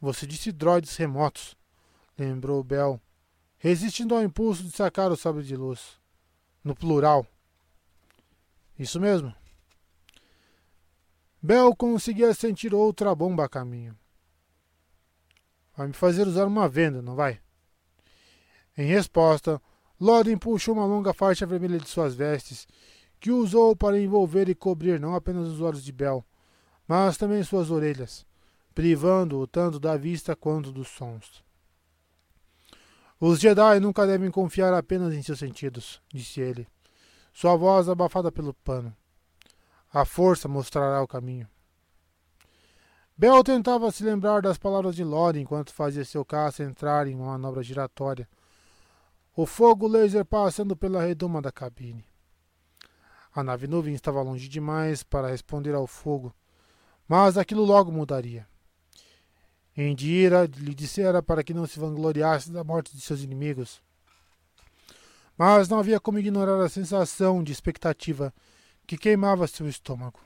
Você 0.00 0.26
disse 0.26 0.50
droides 0.50 0.96
remotos, 0.96 1.56
lembrou 2.18 2.62
Bell, 2.64 3.00
resistindo 3.56 4.14
ao 4.14 4.22
impulso 4.22 4.62
de 4.62 4.70
sacar 4.70 5.10
o 5.10 5.16
sabre 5.16 5.42
de 5.42 5.56
luz. 5.56 6.00
No 6.62 6.74
plural. 6.74 7.26
Isso 8.78 8.98
mesmo. 8.98 9.34
Bell 11.40 11.76
conseguia 11.76 12.32
sentir 12.34 12.74
outra 12.74 13.14
bomba 13.14 13.44
a 13.44 13.48
caminho. 13.48 13.96
Vai 15.76 15.88
me 15.88 15.92
fazer 15.92 16.26
usar 16.26 16.46
uma 16.46 16.68
venda, 16.68 17.02
não 17.02 17.14
vai? 17.14 17.40
Em 18.76 18.86
resposta, 18.86 19.60
Loden 20.04 20.36
puxou 20.36 20.74
uma 20.74 20.84
longa 20.84 21.14
faixa 21.14 21.46
vermelha 21.46 21.78
de 21.78 21.88
suas 21.88 22.14
vestes, 22.14 22.68
que 23.18 23.30
usou 23.30 23.74
para 23.74 23.98
envolver 23.98 24.50
e 24.50 24.54
cobrir 24.54 25.00
não 25.00 25.14
apenas 25.14 25.48
os 25.48 25.62
olhos 25.62 25.82
de 25.82 25.90
Bell, 25.90 26.22
mas 26.86 27.16
também 27.16 27.42
suas 27.42 27.70
orelhas, 27.70 28.26
privando-o 28.74 29.46
tanto 29.46 29.80
da 29.80 29.96
vista 29.96 30.36
quanto 30.36 30.70
dos 30.70 30.88
sons. 30.88 31.42
Os 33.18 33.40
Jedi 33.40 33.80
nunca 33.80 34.06
devem 34.06 34.30
confiar 34.30 34.74
apenas 34.74 35.14
em 35.14 35.22
seus 35.22 35.38
sentidos, 35.38 36.02
disse 36.12 36.38
ele, 36.38 36.68
sua 37.32 37.56
voz 37.56 37.88
abafada 37.88 38.30
pelo 38.30 38.52
pano. 38.52 38.94
A 39.90 40.04
força 40.04 40.46
mostrará 40.46 41.02
o 41.02 41.08
caminho. 41.08 41.48
Bell 43.16 43.42
tentava 43.42 43.90
se 43.90 44.04
lembrar 44.04 44.42
das 44.42 44.58
palavras 44.58 44.94
de 44.94 45.02
Lore 45.02 45.40
enquanto 45.40 45.72
fazia 45.72 46.04
seu 46.04 46.26
caça 46.26 46.62
entrar 46.62 47.06
em 47.06 47.14
uma 47.14 47.38
manobra 47.38 47.62
giratória. 47.62 48.28
O 49.36 49.46
fogo 49.46 49.88
laser 49.88 50.24
passando 50.24 50.76
pela 50.76 51.02
redoma 51.02 51.42
da 51.42 51.50
cabine. 51.50 52.04
A 53.34 53.42
nave 53.42 53.66
nuvem 53.66 53.92
estava 53.92 54.22
longe 54.22 54.48
demais 54.48 55.02
para 55.02 55.28
responder 55.28 55.74
ao 55.74 55.88
fogo, 55.88 56.32
mas 57.08 57.36
aquilo 57.36 57.64
logo 57.64 57.90
mudaria. 57.90 58.46
Indira 59.76 60.46
lhe 60.46 60.72
dissera 60.72 61.20
para 61.20 61.42
que 61.42 61.52
não 61.52 61.66
se 61.66 61.80
vangloriasse 61.80 62.52
da 62.52 62.62
morte 62.62 62.94
de 62.94 63.00
seus 63.00 63.22
inimigos. 63.22 63.82
Mas 65.36 65.68
não 65.68 65.80
havia 65.80 65.98
como 65.98 66.20
ignorar 66.20 66.62
a 66.62 66.68
sensação 66.68 67.42
de 67.42 67.50
expectativa 67.50 68.32
que 68.86 68.96
queimava 68.96 69.48
seu 69.48 69.68
estômago. 69.68 70.20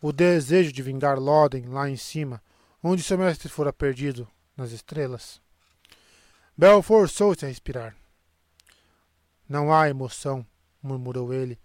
O 0.00 0.10
desejo 0.10 0.72
de 0.72 0.82
vingar 0.82 1.18
Loden 1.18 1.66
lá 1.66 1.90
em 1.90 1.96
cima, 1.96 2.42
onde 2.82 3.02
seu 3.02 3.18
mestre 3.18 3.50
fora 3.50 3.74
perdido, 3.74 4.26
nas 4.56 4.70
estrelas. 4.70 5.38
Bel 6.58 6.82
forçou-se 6.82 7.44
a 7.44 7.48
respirar. 7.48 7.96
Não 9.48 9.72
há 9.72 9.88
emoção, 9.88 10.44
murmurou 10.82 11.32
ele, 11.32 11.56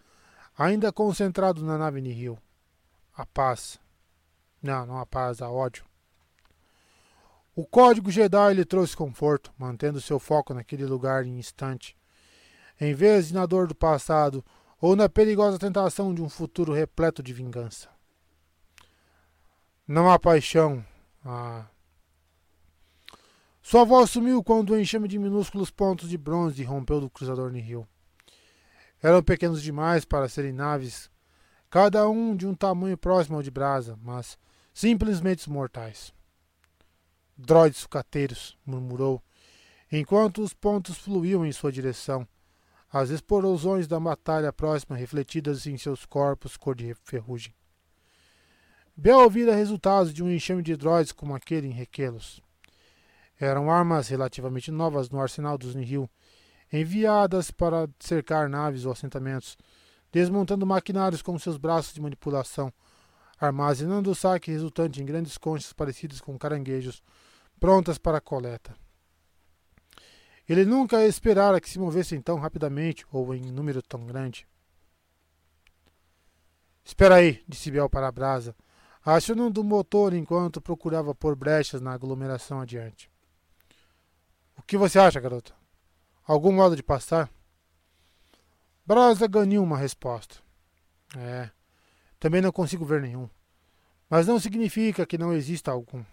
ainda 0.55 0.93
concentrado 0.93 1.65
na 1.65 1.79
nave 1.79 1.99
Nihil. 1.99 2.37
A 3.17 3.25
paz, 3.25 3.79
não, 4.61 4.85
não 4.85 4.99
há 4.99 5.05
paz, 5.07 5.41
há 5.41 5.49
ódio. 5.49 5.83
O 7.55 7.65
código 7.65 8.11
Jedi 8.11 8.53
lhe 8.53 8.63
trouxe 8.63 8.95
conforto, 8.95 9.51
mantendo 9.57 9.99
seu 9.99 10.19
foco 10.19 10.53
naquele 10.53 10.85
lugar 10.85 11.25
em 11.25 11.39
instante, 11.39 11.97
em 12.79 12.93
vez 12.93 13.29
de 13.29 13.33
na 13.33 13.47
dor 13.47 13.65
do 13.65 13.73
passado 13.73 14.45
ou 14.79 14.95
na 14.95 15.09
perigosa 15.09 15.57
tentação 15.57 16.13
de 16.13 16.21
um 16.21 16.29
futuro 16.29 16.71
repleto 16.71 17.23
de 17.23 17.33
vingança. 17.33 17.89
Não 19.87 20.11
há 20.11 20.19
paixão. 20.19 20.85
Ah. 21.25 21.65
Sua 23.65 23.85
voz 23.85 24.09
sumiu 24.09 24.43
quando 24.43 24.71
o 24.71 24.79
enxame 24.79 25.07
de 25.07 25.17
minúsculos 25.17 25.71
pontos 25.71 26.09
de 26.09 26.17
bronze 26.17 26.61
rompeu 26.63 26.99
do 26.99 27.09
cruzador 27.09 27.49
Nihil. 27.49 27.87
Eram 29.01 29.23
pequenos 29.23 29.63
demais 29.63 30.03
para 30.03 30.27
serem 30.27 30.51
naves, 30.51 31.09
cada 31.69 32.07
um 32.09 32.35
de 32.35 32.45
um 32.45 32.53
tamanho 32.53 32.97
próximo 32.97 33.37
ao 33.37 33.41
de 33.41 33.49
brasa, 33.49 33.97
mas 34.03 34.37
simplesmente 34.73 35.49
mortais. 35.49 36.13
Droides 37.37 37.79
sucateiros, 37.79 38.57
murmurou, 38.65 39.23
enquanto 39.89 40.43
os 40.43 40.53
pontos 40.53 40.97
fluíam 40.97 41.45
em 41.45 41.51
sua 41.53 41.71
direção, 41.71 42.27
as 42.91 43.11
explosões 43.11 43.87
da 43.87 43.97
batalha 43.97 44.51
próxima 44.51 44.97
refletidas 44.97 45.65
em 45.65 45.77
seus 45.77 46.05
corpos 46.05 46.57
cor 46.57 46.75
de 46.75 46.93
ferrugem. 46.95 47.55
Bel 48.95 49.29
vira 49.29 49.55
resultados 49.55 50.13
de 50.13 50.21
um 50.21 50.29
enxame 50.29 50.61
de 50.61 50.75
droids 50.75 51.13
como 51.13 51.33
aquele 51.33 51.67
em 51.67 51.71
Requelos. 51.71 52.41
Eram 53.43 53.69
armas 53.69 54.07
relativamente 54.07 54.71
novas 54.71 55.09
no 55.09 55.19
arsenal 55.19 55.57
dos 55.57 55.75
Nihil, 55.75 56.09
enviadas 56.71 57.51
para 57.51 57.89
cercar 57.99 58.47
naves 58.47 58.85
ou 58.85 58.93
assentamentos, 58.93 59.57
desmontando 60.13 60.65
maquinários 60.65 61.21
com 61.21 61.37
seus 61.37 61.57
braços 61.57 61.93
de 61.93 61.99
manipulação, 61.99 62.71
armazenando 63.37 64.09
o 64.11 64.15
saque 64.15 64.49
resultante 64.49 65.01
em 65.01 65.05
grandes 65.05 65.37
conchas 65.37 65.73
parecidas 65.73 66.21
com 66.21 66.37
caranguejos, 66.37 67.03
prontas 67.59 67.97
para 67.97 68.19
a 68.19 68.21
coleta. 68.21 68.73
Ele 70.47 70.63
nunca 70.63 71.05
esperara 71.05 71.59
que 71.59 71.69
se 71.69 71.79
movessem 71.79 72.21
tão 72.21 72.39
rapidamente 72.39 73.05
ou 73.11 73.35
em 73.35 73.51
número 73.51 73.81
tão 73.81 74.05
grande. 74.05 74.47
Espera 76.81 77.15
aí, 77.15 77.43
disse 77.45 77.69
Bel 77.69 77.89
para 77.89 78.07
a 78.07 78.11
brasa, 78.11 78.55
acionando 79.03 79.59
o 79.59 79.65
motor 79.65 80.13
enquanto 80.13 80.61
procurava 80.61 81.13
pôr 81.13 81.35
brechas 81.35 81.81
na 81.81 81.91
aglomeração 81.91 82.61
adiante. 82.61 83.12
O 84.57 84.61
que 84.61 84.77
você 84.77 84.99
acha, 84.99 85.19
garota? 85.19 85.53
Algum 86.25 86.51
modo 86.51 86.75
de 86.75 86.83
passar? 86.83 87.29
Brasa 88.85 89.27
ganhou 89.27 89.63
uma 89.63 89.77
resposta. 89.77 90.35
É, 91.17 91.49
também 92.19 92.41
não 92.41 92.51
consigo 92.51 92.85
ver 92.85 93.01
nenhum. 93.01 93.29
Mas 94.09 94.27
não 94.27 94.39
significa 94.39 95.05
que 95.05 95.17
não 95.17 95.33
exista 95.33 95.71
algum. 95.71 96.03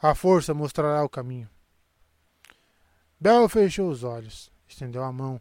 A 0.00 0.14
força 0.14 0.52
mostrará 0.52 1.02
o 1.02 1.08
caminho. 1.08 1.48
Bell 3.18 3.48
fechou 3.48 3.90
os 3.90 4.04
olhos, 4.04 4.50
estendeu 4.68 5.02
a 5.02 5.12
mão, 5.12 5.40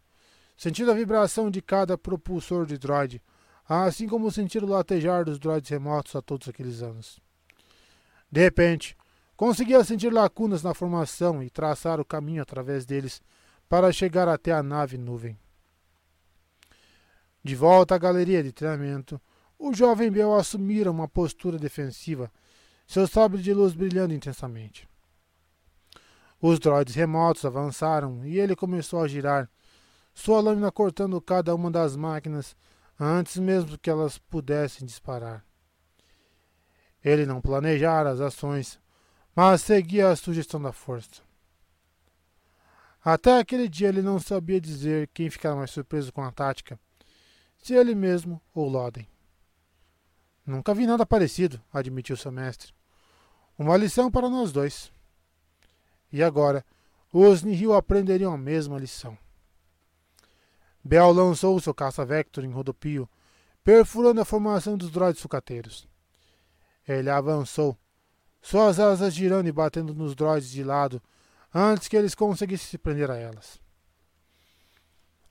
sentindo 0.56 0.92
a 0.92 0.96
vibração 0.96 1.52
de 1.52 1.62
cada 1.62 1.98
propulsor 1.98 2.66
de 2.66 2.78
droid, 2.78 3.22
assim 3.68 4.08
como 4.08 4.32
sentir 4.32 4.64
o 4.64 4.68
latejar 4.68 5.26
dos 5.26 5.40
droids 5.40 5.70
remotos 5.70 6.16
a 6.16 6.22
todos 6.22 6.48
aqueles 6.48 6.82
anos. 6.82 7.20
De 8.32 8.42
repente, 8.42 8.96
conseguia 9.36 9.84
sentir 9.84 10.12
lacunas 10.12 10.64
na 10.64 10.74
formação 10.74 11.42
e 11.42 11.50
traçar 11.50 12.00
o 12.00 12.06
caminho 12.06 12.42
através 12.42 12.86
deles 12.86 13.22
para 13.68 13.92
chegar 13.92 14.28
até 14.28 14.52
a 14.52 14.62
nave 14.62 14.98
nuvem. 14.98 15.38
De 17.44 17.56
volta 17.56 17.96
à 17.96 17.98
galeria 17.98 18.44
de 18.44 18.52
treinamento, 18.52 19.20
o 19.60 19.74
jovem 19.74 20.12
Bel 20.12 20.34
assumira 20.34 20.92
uma 20.92 21.08
postura 21.08 21.58
defensiva, 21.58 22.32
seu 22.88 23.08
sabre 23.08 23.42
de 23.42 23.54
luz 23.54 23.74
brilhando 23.74 24.14
intensamente. 24.14 24.88
Os 26.42 26.60
droids 26.60 26.96
remotos 26.96 27.46
avançaram 27.46 28.26
e 28.26 28.40
ele 28.40 28.56
começou 28.56 29.02
a 29.02 29.08
girar, 29.08 29.50
sua 30.14 30.42
lâmina 30.42 30.72
cortando 30.72 31.20
cada 31.22 31.56
uma 31.56 31.72
das 31.72 31.96
máquinas 31.96 32.56
antes 33.00 33.38
mesmo 33.38 33.78
que 33.78 33.90
elas 33.90 34.18
pudessem 34.18 34.86
disparar. 34.86 35.44
Ele 37.04 37.26
não 37.26 37.42
planejara 37.42 38.12
as 38.12 38.22
ações, 38.22 38.80
mas 39.36 39.62
seguia 39.62 40.10
a 40.10 40.16
sugestão 40.16 40.62
da 40.62 40.72
força. 40.72 41.22
Até 43.04 43.38
aquele 43.38 43.68
dia 43.68 43.90
ele 43.90 44.02
não 44.02 44.20
sabia 44.20 44.62
dizer 44.62 45.10
quem 45.14 45.30
ficara 45.30 45.56
mais 45.56 45.72
surpreso 45.72 46.14
com 46.14 46.24
a 46.24 46.32
tática, 46.32 46.80
se 47.62 47.74
ele 47.74 47.96
mesmo 47.96 48.42
ou 48.54 48.70
Loden. 48.70 49.08
Nunca 50.46 50.74
vi 50.74 50.86
nada 50.86 51.06
parecido, 51.06 51.62
admitiu 51.72 52.18
seu 52.18 52.32
mestre. 52.32 52.74
Uma 53.58 53.78
lição 53.78 54.12
para 54.12 54.30
nós 54.30 54.52
dois. 54.52 54.92
E 56.12 56.22
agora, 56.22 56.66
os 57.12 57.44
Nihil 57.44 57.74
aprenderiam 57.74 58.34
a 58.34 58.38
mesma 58.38 58.78
lição. 58.78 59.18
Bel 60.84 61.12
lançou 61.12 61.60
seu 61.62 61.74
caça-vector 61.74 62.44
em 62.44 62.52
rodopio, 62.52 63.10
perfurando 63.64 64.20
a 64.20 64.26
formação 64.26 64.78
dos 64.78 64.92
droids 64.92 65.22
sucateiros. 65.22 65.88
Ele 66.86 67.10
avançou, 67.10 67.78
suas 68.44 68.78
asas 68.78 69.14
girando 69.14 69.48
e 69.48 69.52
batendo 69.52 69.96
nos 69.96 70.14
droids 70.14 70.50
de 70.50 70.64
lado 70.64 71.02
antes 71.52 71.88
que 71.88 71.96
eles 71.96 72.14
conseguissem 72.14 72.68
se 72.68 72.78
prender 72.78 73.10
a 73.10 73.16
elas. 73.16 73.60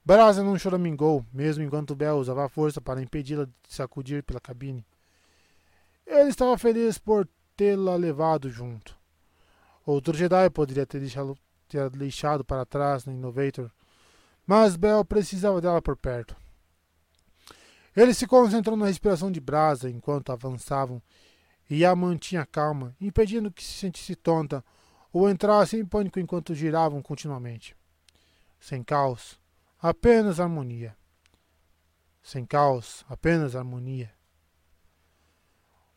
Brasa 0.05 0.43
não 0.43 0.59
choramingou, 0.59 1.25
mesmo 1.33 1.63
enquanto 1.63 1.95
Bel 1.95 2.17
usava 2.17 2.49
força 2.49 2.81
para 2.81 3.03
impedi-la 3.03 3.45
de 3.45 3.53
sacudir 3.69 4.25
pela 4.25 4.41
cabine. 4.41 4.85
Ele 6.07 6.31
estava 6.31 6.57
feliz 6.59 6.99
por 6.99 7.29
tê-la 7.55 7.95
levado 7.95 8.49
junto. 8.51 8.97
Outro 9.85 10.17
Jedi 10.17 10.49
poderia 10.51 10.87
ter 10.87 10.99
deixado, 10.99 11.37
ter 11.69 11.91
deixado 11.91 12.43
para 12.43 12.65
trás 12.65 13.05
no 13.05 13.13
Innovator, 13.13 13.71
mas 14.47 14.75
Bel 14.75 15.05
precisava 15.05 15.61
dela 15.61 15.83
por 15.83 15.97
perto. 15.97 16.35
Ele 17.95 18.15
se 18.15 18.27
concentrou 18.27 18.77
na 18.77 18.87
respiração 18.87 19.31
de 19.31 19.39
Brasa 19.39 19.91
enquanto 19.91 20.33
avançavam 20.33 21.01
e 21.75 21.87
a 21.87 21.97
mantinha 21.97 22.45
calma, 22.45 22.95
impedindo 23.01 23.51
que 23.51 23.65
se 23.65 23.73
sentisse 23.73 24.15
tonta 24.15 24.63
ou 25.11 25.31
entrasse 25.31 25.75
em 25.75 25.87
pânico 25.87 26.21
enquanto 26.21 26.55
giravam 26.55 27.01
continuamente. 27.01 27.75
Sem 28.61 28.83
caos, 28.83 29.41
apenas 29.81 30.39
harmonia. 30.39 30.95
Sem 32.23 32.45
caos, 32.45 33.07
apenas 33.09 33.57
harmonia. 33.57 34.13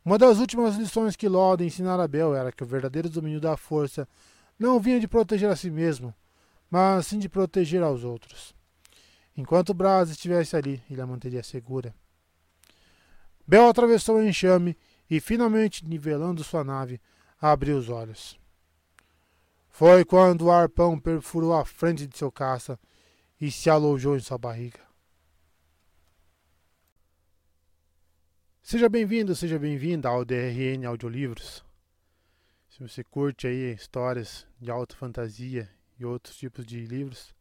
Uma 0.06 0.18
das 0.18 0.38
últimas 0.40 0.78
lições 0.78 1.18
que 1.18 1.28
Loda 1.28 1.66
ensinara 1.66 2.04
a 2.04 2.08
Bel 2.08 2.34
era 2.34 2.54
que 2.54 2.64
o 2.64 2.66
verdadeiro 2.66 3.10
domínio 3.10 3.42
da 3.42 3.58
força 3.58 4.08
não 4.58 4.80
vinha 4.80 4.98
de 4.98 5.10
proteger 5.10 5.50
a 5.50 5.58
si 5.58 5.70
mesmo, 5.70 6.16
mas 6.72 7.08
sim 7.08 7.20
de 7.20 7.28
proteger 7.28 7.84
aos 7.84 8.06
outros. 8.06 8.56
Enquanto 9.36 9.74
Braz 9.74 10.10
estivesse 10.10 10.56
ali, 10.56 10.82
ele 10.90 11.02
a 11.02 11.06
manteria 11.06 11.44
segura. 11.44 11.94
Bel 13.46 13.68
atravessou 13.68 14.20
o 14.20 14.24
enxame 14.26 14.78
e, 15.10 15.20
finalmente 15.20 15.86
nivelando 15.86 16.44
sua 16.44 16.64
nave, 16.64 17.00
abriu 17.40 17.78
os 17.78 17.90
olhos. 17.90 18.40
Foi 19.70 20.06
quando 20.06 20.46
o 20.46 20.52
arpão 20.52 21.00
perfurou 21.00 21.54
a 21.54 21.66
frente 21.66 22.08
de 22.08 22.18
seu 22.18 22.32
caça 22.32 22.80
e 23.40 23.52
se 23.52 23.70
alojou 23.70 24.16
em 24.16 24.22
sua 24.22 24.38
barriga. 24.38 24.80
Seja 28.62 28.90
bem-vindo, 28.90 29.36
seja 29.36 29.60
bem-vinda 29.60 30.10
ao 30.10 30.26
DRN 30.26 30.86
Audiolivros. 30.88 31.64
Se 32.68 32.80
você 32.80 33.04
curte 33.04 33.48
aí 33.48 33.74
histórias 33.74 34.46
de 34.60 34.70
alta 34.70 34.96
fantasia 34.96 35.70
e 35.98 36.04
outros 36.04 36.36
tipos 36.36 36.66
de 36.66 36.84
livros, 36.86 37.34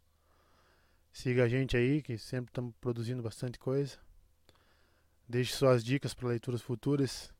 siga 1.10 1.44
a 1.44 1.49
gente 1.49 1.76
aí, 1.76 2.02
que 2.02 2.17
sempre 2.18 2.51
estamos 2.51 2.73
produzindo 2.81 3.23
bastante 3.23 3.59
coisa. 3.59 3.99
Deixe 5.28 5.52
suas 5.55 5.83
dicas 5.83 6.15
para 6.15 6.28
leituras 6.28 6.62
futuras. 6.62 7.33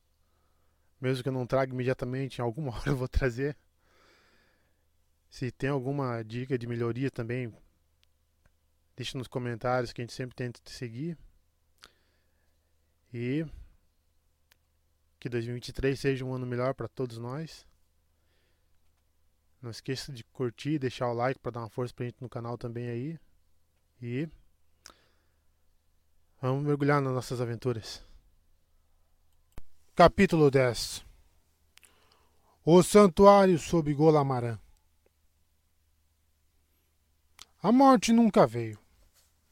Mesmo 1.05 1.23
que 1.23 1.29
eu 1.29 1.33
não 1.33 1.47
traga 1.47 1.73
imediatamente, 1.73 2.39
em 2.39 2.43
alguma 2.43 2.73
hora 2.77 2.91
eu 2.91 2.97
vou 2.97 3.09
trazer. 3.09 3.57
Se 5.29 5.51
tem 5.51 5.71
alguma 5.71 6.23
dica 6.23 6.57
de 6.57 6.67
melhoria 6.67 7.11
também, 7.11 7.53
Deixe 8.97 9.19
nos 9.19 9.27
comentários 9.27 9.93
que 9.93 10.01
a 10.01 10.05
gente 10.05 10.13
sempre 10.13 10.37
tenta 10.37 10.61
te 10.63 10.71
seguir. 10.71 11.19
E 13.13 13.45
que 15.19 15.29
2023 15.29 15.99
seja 15.99 16.25
um 16.25 16.33
ano 16.33 16.47
melhor 16.47 16.75
para 16.75 16.87
todos 16.87 17.19
nós. 17.19 17.67
Não 19.61 19.71
esqueça 19.71 20.13
de 20.13 20.23
curtir, 20.25 20.79
deixar 20.79 21.09
o 21.09 21.15
like 21.15 21.41
para 21.41 21.53
dar 21.53 21.61
uma 21.61 21.71
força 21.71 21.95
pra 21.95 22.05
gente 22.05 22.21
no 22.21 22.29
canal 22.29 22.57
também 22.57 22.89
aí. 22.89 23.19
E 24.01 24.29
vamos 26.41 26.65
mergulhar 26.65 27.01
nas 27.01 27.13
nossas 27.13 27.41
aventuras. 27.41 28.05
Capítulo 29.97 30.51
10 30.51 31.07
O 32.65 32.83
Santuário 32.83 33.57
sob 33.61 33.95
Golamaran 33.95 34.59
A 37.63 37.71
morte 37.71 38.13
nunca 38.13 38.45
veio. 38.45 38.77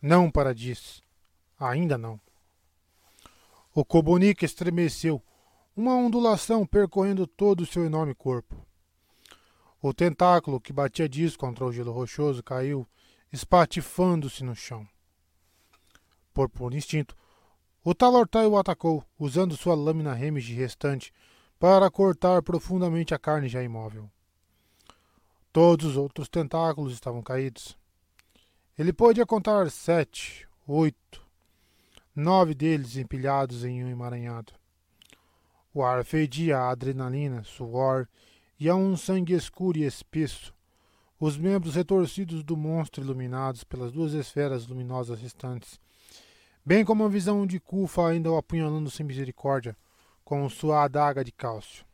Não, 0.02 0.28
Paradis. 0.28 1.00
Ainda 1.56 1.96
não. 1.96 2.20
O 3.72 3.84
Kobonik 3.84 4.44
estremeceu, 4.44 5.22
uma 5.76 5.94
ondulação 5.94 6.66
percorrendo 6.66 7.24
todo 7.24 7.60
o 7.60 7.66
seu 7.66 7.84
enorme 7.84 8.12
corpo. 8.12 8.66
O 9.80 9.94
tentáculo 9.94 10.60
que 10.60 10.72
batia 10.72 11.08
disco 11.08 11.46
contra 11.46 11.64
o 11.64 11.72
gelo 11.72 11.92
rochoso 11.92 12.42
caiu, 12.42 12.84
espatifando-se 13.32 14.42
no 14.42 14.56
chão. 14.56 14.84
Por 16.34 16.48
puro 16.48 16.74
instinto, 16.74 17.16
o 17.84 17.94
Talortai 17.94 18.46
o 18.46 18.56
atacou, 18.56 19.04
usando 19.18 19.56
sua 19.56 19.74
lâmina 19.74 20.12
remige 20.12 20.54
restante 20.54 21.12
para 21.58 21.90
cortar 21.90 22.42
profundamente 22.42 23.14
a 23.14 23.18
carne 23.18 23.48
já 23.48 23.62
imóvel. 23.62 24.10
Todos 25.52 25.86
os 25.86 25.96
outros 25.96 26.28
tentáculos 26.28 26.92
estavam 26.92 27.22
caídos. 27.22 27.76
Ele 28.78 28.92
podia 28.92 29.26
contar 29.26 29.70
sete, 29.70 30.48
oito, 30.66 31.22
nove 32.14 32.54
deles 32.54 32.96
empilhados 32.96 33.64
em 33.64 33.84
um 33.84 33.88
emaranhado. 33.88 34.52
O 35.74 35.82
ar 35.82 36.04
fedia 36.04 36.58
a 36.58 36.70
adrenalina, 36.70 37.42
suor 37.44 38.08
e 38.58 38.68
a 38.68 38.74
um 38.74 38.96
sangue 38.96 39.34
escuro 39.34 39.78
e 39.78 39.84
espesso, 39.84 40.54
os 41.18 41.36
membros 41.36 41.74
retorcidos 41.74 42.42
do 42.42 42.56
monstro 42.56 43.02
iluminados 43.02 43.64
pelas 43.64 43.92
duas 43.92 44.12
esferas 44.12 44.66
luminosas 44.66 45.20
restantes, 45.20 45.80
bem 46.64 46.84
como 46.84 47.04
a 47.04 47.08
visão 47.08 47.46
de 47.46 47.58
Kufa 47.58 48.08
ainda 48.08 48.30
o 48.30 48.36
apunhalando 48.36 48.90
sem 48.90 49.04
misericórdia, 49.04 49.76
com 50.24 50.48
sua 50.48 50.84
adaga 50.84 51.24
de 51.24 51.32
cálcio. 51.32 51.84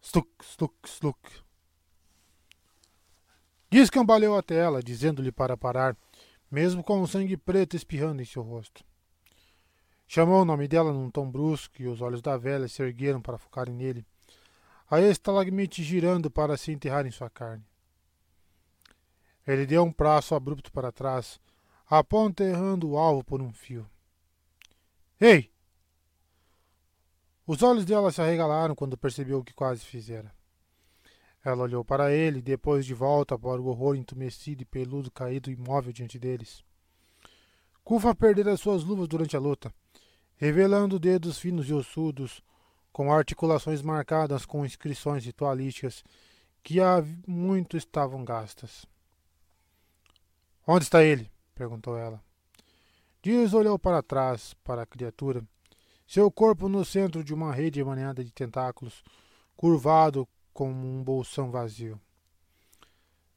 Stuk, 0.00 0.28
stuk, 0.42 0.74
stuk. 0.86 1.18
Diz 3.70 3.88
cambaleou 3.88 4.36
até 4.36 4.56
ela, 4.56 4.82
dizendo-lhe 4.82 5.32
para 5.32 5.56
parar, 5.56 5.96
mesmo 6.50 6.84
com 6.84 7.00
o 7.00 7.08
sangue 7.08 7.36
preto 7.36 7.74
espirrando 7.74 8.22
em 8.22 8.24
seu 8.24 8.42
rosto. 8.42 8.84
Chamou 10.06 10.42
o 10.42 10.44
nome 10.44 10.68
dela 10.68 10.92
num 10.92 11.10
tom 11.10 11.30
brusco 11.30 11.80
e 11.80 11.88
os 11.88 12.00
olhos 12.00 12.20
da 12.20 12.36
velha 12.36 12.68
se 12.68 12.82
ergueram 12.82 13.20
para 13.20 13.38
focarem 13.38 13.74
nele, 13.74 14.06
a 14.88 15.00
estalagmite 15.00 15.82
girando 15.82 16.30
para 16.30 16.56
se 16.56 16.70
enterrar 16.70 17.06
em 17.06 17.10
sua 17.10 17.30
carne. 17.30 17.64
Ele 19.46 19.66
deu 19.66 19.82
um 19.82 19.92
braço 19.92 20.34
abrupto 20.34 20.70
para 20.70 20.92
trás, 20.92 21.40
aponterrando 21.86 22.90
o 22.90 22.98
alvo 22.98 23.22
por 23.22 23.42
um 23.42 23.52
fio. 23.52 23.88
Ei! 25.20 25.50
Os 27.46 27.62
olhos 27.62 27.84
dela 27.84 28.10
se 28.10 28.22
arregalaram 28.22 28.74
quando 28.74 28.96
percebeu 28.96 29.38
o 29.38 29.44
que 29.44 29.52
quase 29.52 29.84
fizera. 29.84 30.34
Ela 31.44 31.62
olhou 31.62 31.84
para 31.84 32.10
ele, 32.10 32.40
depois 32.40 32.86
de 32.86 32.94
volta 32.94 33.38
para 33.38 33.60
o 33.60 33.66
horror 33.66 33.96
entumecido 33.96 34.62
e 34.62 34.64
peludo 34.64 35.10
caído 35.10 35.50
imóvel 35.50 35.92
diante 35.92 36.18
deles. 36.18 36.64
Kufa 37.84 38.14
perdera 38.14 38.56
suas 38.56 38.82
luvas 38.82 39.06
durante 39.06 39.36
a 39.36 39.40
luta, 39.40 39.72
revelando 40.36 40.98
dedos 40.98 41.38
finos 41.38 41.68
e 41.68 41.74
ossudos, 41.74 42.42
com 42.90 43.12
articulações 43.12 43.82
marcadas 43.82 44.46
com 44.46 44.64
inscrições 44.64 45.24
ritualísticas 45.26 46.02
que 46.62 46.80
há 46.80 47.04
muito 47.26 47.76
estavam 47.76 48.24
gastas. 48.24 48.86
Onde 50.66 50.84
está 50.84 51.04
ele? 51.04 51.33
Perguntou 51.54 51.96
ela. 51.96 52.22
Dias 53.22 53.54
olhou 53.54 53.78
para 53.78 54.02
trás, 54.02 54.54
para 54.62 54.82
a 54.82 54.86
criatura, 54.86 55.42
seu 56.06 56.30
corpo 56.30 56.68
no 56.68 56.84
centro 56.84 57.24
de 57.24 57.32
uma 57.32 57.52
rede 57.52 57.80
emaranhada 57.80 58.22
de 58.22 58.30
tentáculos, 58.30 59.02
curvado 59.56 60.28
como 60.52 60.86
um 60.86 61.02
bolsão 61.02 61.50
vazio. 61.50 61.98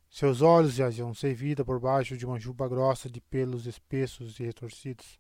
Seus 0.10 0.42
olhos 0.42 0.74
jaziam 0.74 1.14
sem 1.14 1.34
vida 1.34 1.64
por 1.64 1.80
baixo 1.80 2.18
de 2.18 2.26
uma 2.26 2.40
juba 2.40 2.68
grossa 2.68 3.10
de 3.10 3.22
pelos 3.22 3.66
espessos 3.66 4.40
e 4.40 4.44
retorcidos. 4.44 5.20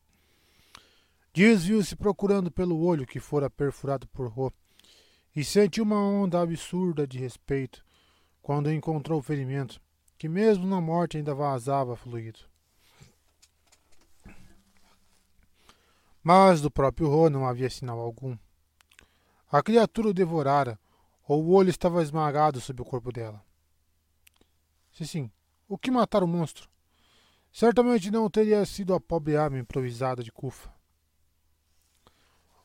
Dias 1.33 1.65
viu-se 1.65 1.95
procurando 1.95 2.51
pelo 2.51 2.83
olho 2.83 3.05
que 3.05 3.19
fora 3.19 3.49
perfurado 3.49 4.07
por 4.07 4.27
Ro, 4.27 4.51
e 5.35 5.43
sentiu 5.43 5.83
uma 5.83 6.01
onda 6.01 6.41
absurda 6.41 7.05
de 7.05 7.19
respeito 7.19 7.85
quando 8.41 8.71
encontrou 8.71 9.19
o 9.19 9.23
ferimento, 9.23 9.79
que 10.17 10.27
mesmo 10.27 10.65
na 10.65 10.81
morte 10.81 11.17
ainda 11.17 11.35
vazava 11.35 11.95
fluido. 11.95 12.39
Mas 16.29 16.59
do 16.59 16.69
próprio 16.69 17.07
Ro 17.07 17.29
não 17.29 17.47
havia 17.47 17.69
sinal 17.69 18.01
algum. 18.01 18.37
A 19.49 19.63
criatura 19.63 20.09
o 20.09 20.13
devorara, 20.13 20.77
ou 21.25 21.41
o 21.41 21.53
olho 21.53 21.69
estava 21.69 22.03
esmagado 22.03 22.59
sob 22.59 22.81
o 22.81 22.85
corpo 22.85 23.13
dela. 23.13 23.41
Se 24.91 25.07
sim, 25.07 25.31
o 25.69 25.77
que 25.77 25.89
matar 25.89 26.23
o 26.23 26.27
monstro? 26.27 26.67
Certamente 27.49 28.11
não 28.11 28.29
teria 28.29 28.65
sido 28.65 28.93
a 28.93 28.99
pobre 28.99 29.37
arma 29.37 29.57
improvisada 29.57 30.21
de 30.21 30.29
Kufa. 30.29 30.69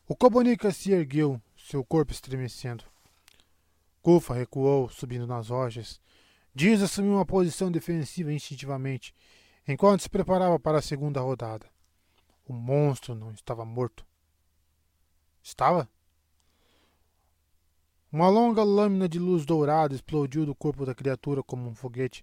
O 0.09 0.17
Kobonica 0.17 0.73
se 0.73 0.91
ergueu, 0.91 1.41
seu 1.57 1.85
corpo 1.85 2.11
estremecendo. 2.11 2.83
Kufa 4.03 4.35
recuou, 4.35 4.89
subindo 4.89 5.25
nas 5.25 5.51
rochas. 5.51 6.01
Diz 6.53 6.83
assumiu 6.83 7.13
uma 7.13 7.25
posição 7.25 7.71
defensiva 7.71 8.33
instintivamente, 8.33 9.15
enquanto 9.69 10.01
se 10.01 10.11
preparava 10.11 10.59
para 10.59 10.79
a 10.79 10.83
segunda 10.83 11.21
rodada. 11.21 11.71
O 12.53 12.55
monstro 12.55 13.15
não 13.15 13.33
estava 13.33 13.65
morto. 13.65 14.05
Estava? 15.43 15.89
Uma 18.13 18.29
longa 18.29 18.63
lâmina 18.63 19.09
de 19.09 19.19
luz 19.19 19.47
dourada 19.47 19.95
explodiu 19.95 20.45
do 20.45 20.55
corpo 20.55 20.85
da 20.85 20.95
criatura 20.95 21.43
como 21.43 21.67
um 21.67 21.75
foguete, 21.75 22.23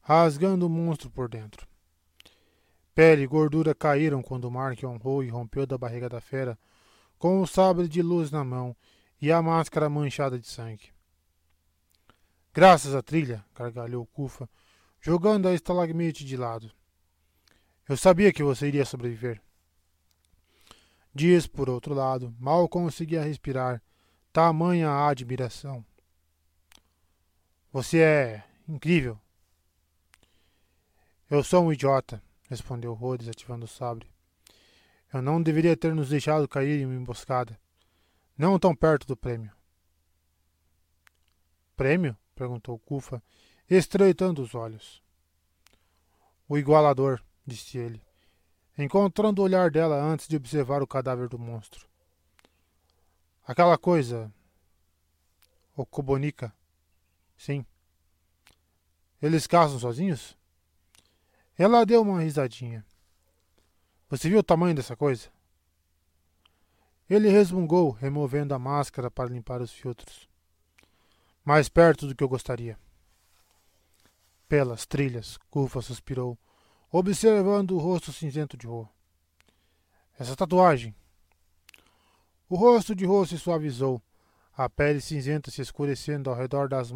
rasgando 0.00 0.66
o 0.66 0.70
monstro 0.70 1.10
por 1.10 1.28
dentro. 1.28 1.66
Pele 2.94 3.22
e 3.22 3.26
gordura 3.26 3.74
caíram 3.74 4.22
quando 4.22 4.48
Mark 4.48 4.84
honrou 4.84 5.24
e 5.24 5.30
rompeu 5.30 5.66
da 5.66 5.76
barriga 5.76 6.08
da 6.08 6.20
fera, 6.20 6.56
com 7.18 7.42
o 7.42 7.46
sabre 7.46 7.88
de 7.88 8.00
luz 8.02 8.30
na 8.30 8.44
mão 8.44 8.74
e 9.20 9.32
a 9.32 9.42
máscara 9.42 9.90
manchada 9.90 10.38
de 10.38 10.46
sangue. 10.46 10.92
Graças 12.54 12.94
à 12.94 13.02
trilha, 13.02 13.44
gargalhou 13.52 14.06
Kufa, 14.06 14.48
jogando 15.00 15.48
a 15.48 15.54
estalagmite 15.54 16.24
de 16.24 16.36
lado. 16.36 16.70
Eu 17.88 17.96
sabia 17.96 18.32
que 18.32 18.44
você 18.44 18.68
iria 18.68 18.84
sobreviver. 18.84 19.44
Dias, 21.16 21.46
por 21.46 21.70
outro 21.70 21.94
lado, 21.94 22.36
mal 22.38 22.68
conseguia 22.68 23.24
respirar, 23.24 23.82
tamanha 24.30 24.90
admiração. 25.08 25.82
Você 27.72 28.00
é 28.00 28.44
incrível. 28.68 29.18
Eu 31.30 31.42
sou 31.42 31.64
um 31.64 31.72
idiota, 31.72 32.22
respondeu 32.50 32.92
Rhodes, 32.92 33.30
ativando 33.30 33.64
o 33.64 33.68
sabre. 33.68 34.06
Eu 35.10 35.22
não 35.22 35.42
deveria 35.42 35.74
ter 35.74 35.94
nos 35.94 36.10
deixado 36.10 36.46
cair 36.46 36.82
em 36.82 36.84
uma 36.84 36.94
emboscada. 36.94 37.58
Não 38.36 38.58
tão 38.58 38.76
perto 38.76 39.06
do 39.06 39.16
prêmio. 39.16 39.50
Prêmio? 41.74 42.14
perguntou 42.34 42.78
Kufa, 42.80 43.22
estreitando 43.70 44.42
os 44.42 44.54
olhos. 44.54 45.02
O 46.46 46.58
igualador, 46.58 47.22
disse 47.46 47.78
ele, 47.78 48.05
encontrando 48.76 49.40
o 49.40 49.44
olhar 49.44 49.70
dela 49.70 49.96
antes 49.96 50.28
de 50.28 50.36
observar 50.36 50.82
o 50.82 50.86
cadáver 50.86 51.28
do 51.28 51.38
monstro. 51.38 51.86
Aquela 53.46 53.78
coisa. 53.78 54.32
O 55.74 55.86
Kobonica. 55.86 56.52
Sim. 57.36 57.64
Eles 59.20 59.46
caçam 59.46 59.78
sozinhos? 59.78 60.36
Ela 61.56 61.86
deu 61.86 62.02
uma 62.02 62.20
risadinha. 62.20 62.84
Você 64.10 64.28
viu 64.28 64.40
o 64.40 64.42
tamanho 64.42 64.74
dessa 64.74 64.94
coisa? 64.94 65.28
Ele 67.08 67.28
resmungou, 67.28 67.90
removendo 67.90 68.54
a 68.54 68.58
máscara 68.58 69.10
para 69.10 69.30
limpar 69.30 69.62
os 69.62 69.72
filtros. 69.72 70.28
Mais 71.44 71.68
perto 71.68 72.06
do 72.06 72.14
que 72.14 72.24
eu 72.24 72.28
gostaria. 72.28 72.78
Pelas 74.48 74.86
trilhas, 74.86 75.38
Kufa 75.50 75.80
suspirou, 75.80 76.36
observando 76.98 77.72
o 77.72 77.78
rosto 77.78 78.12
cinzento 78.12 78.56
de 78.56 78.66
Ro. 78.66 78.88
Essa 80.18 80.34
tatuagem, 80.34 80.94
o 82.48 82.56
rosto 82.56 82.94
de 82.94 83.04
Rô 83.04 83.26
se 83.26 83.38
suavizou, 83.38 84.00
a 84.56 84.68
pele 84.68 85.00
cinzenta 85.00 85.50
se 85.50 85.60
escurecendo 85.60 86.30
ao 86.30 86.36
redor 86.36 86.68
das, 86.68 86.90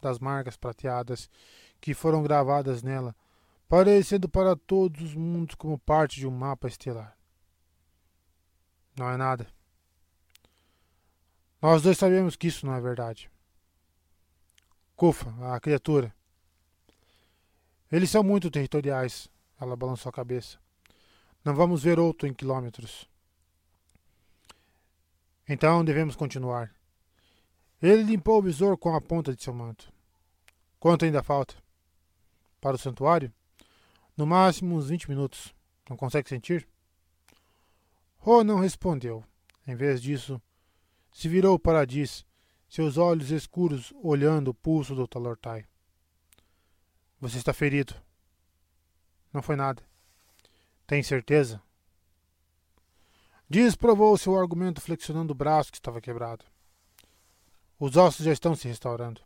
das 0.00 0.18
marcas 0.18 0.56
prateadas 0.56 1.30
que 1.80 1.94
foram 1.94 2.22
gravadas 2.22 2.82
nela, 2.82 3.16
parecendo 3.68 4.28
para 4.28 4.54
todos 4.54 5.00
os 5.00 5.14
mundos 5.14 5.54
como 5.54 5.78
parte 5.78 6.20
de 6.20 6.26
um 6.26 6.30
mapa 6.30 6.68
estelar. 6.68 7.16
Não 8.94 9.08
é 9.08 9.16
nada. 9.16 9.46
Nós 11.62 11.80
dois 11.80 11.96
sabemos 11.96 12.36
que 12.36 12.48
isso 12.48 12.66
não 12.66 12.74
é 12.74 12.80
verdade. 12.80 13.30
Kufa, 14.94 15.32
a 15.54 15.58
criatura. 15.58 16.14
Eles 17.92 18.10
são 18.10 18.22
muito 18.22 18.50
territoriais. 18.50 19.28
Ela 19.60 19.76
balançou 19.76 20.08
a 20.08 20.12
cabeça. 20.12 20.58
Não 21.44 21.54
vamos 21.54 21.82
ver 21.82 21.98
outro 21.98 22.26
em 22.26 22.32
quilômetros. 22.32 23.06
Então 25.46 25.84
devemos 25.84 26.16
continuar. 26.16 26.74
Ele 27.82 28.02
limpou 28.02 28.38
o 28.38 28.42
visor 28.42 28.78
com 28.78 28.96
a 28.96 29.00
ponta 29.00 29.36
de 29.36 29.42
seu 29.42 29.52
manto. 29.52 29.92
Quanto 30.80 31.04
ainda 31.04 31.22
falta? 31.22 31.54
Para 32.60 32.76
o 32.76 32.78
santuário? 32.78 33.30
No 34.16 34.26
máximo 34.26 34.74
uns 34.76 34.88
20 34.88 35.10
minutos. 35.10 35.54
Não 35.90 35.96
consegue 35.96 36.28
sentir? 36.28 36.66
Ro 38.16 38.42
não 38.42 38.60
respondeu. 38.60 39.22
Em 39.66 39.74
vez 39.74 40.00
disso, 40.00 40.40
se 41.12 41.28
virou 41.28 41.58
para 41.58 41.84
Diz, 41.84 42.24
seus 42.68 42.96
olhos 42.96 43.30
escuros 43.30 43.92
olhando 44.02 44.48
o 44.48 44.54
pulso 44.54 44.94
do 44.94 45.06
Talortai. 45.06 45.66
Você 47.22 47.38
está 47.38 47.52
ferido. 47.52 47.94
Não 49.32 49.40
foi 49.40 49.54
nada. 49.54 49.80
Tem 50.84 51.04
certeza? 51.04 51.62
Dias 53.48 53.76
provou 53.76 54.18
seu 54.18 54.36
argumento 54.36 54.80
flexionando 54.80 55.32
o 55.32 55.36
braço 55.36 55.70
que 55.70 55.78
estava 55.78 56.00
quebrado. 56.00 56.44
Os 57.78 57.96
ossos 57.96 58.26
já 58.26 58.32
estão 58.32 58.56
se 58.56 58.66
restaurando. 58.66 59.20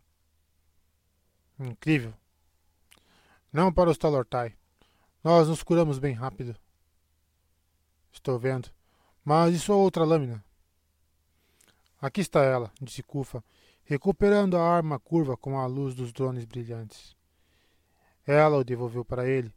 Incrível. 1.59 2.13
Não 3.51 3.73
para 3.73 3.89
os 3.89 3.97
Talortai. 3.97 4.55
Nós 5.25 5.49
nos 5.49 5.63
curamos 5.63 5.99
bem 5.99 6.13
rápido. 6.13 6.55
Estou 8.13 8.39
vendo. 8.39 8.69
Mas 9.25 9.55
e 9.55 9.59
sua 9.59 9.77
outra 9.77 10.05
lâmina? 10.05 10.45
Aqui 11.99 12.21
está 12.21 12.45
ela, 12.45 12.71
disse 12.79 13.03
Kufa, 13.03 13.43
recuperando 13.85 14.59
a 14.59 14.69
arma 14.69 15.01
curva 15.01 15.35
com 15.35 15.59
a 15.59 15.65
luz 15.65 15.95
dos 15.95 16.13
drones 16.13 16.45
brilhantes. 16.45 17.16
Ela 18.27 18.57
o 18.57 18.65
devolveu 18.65 19.05
para 19.05 19.29
ele, 19.29 19.55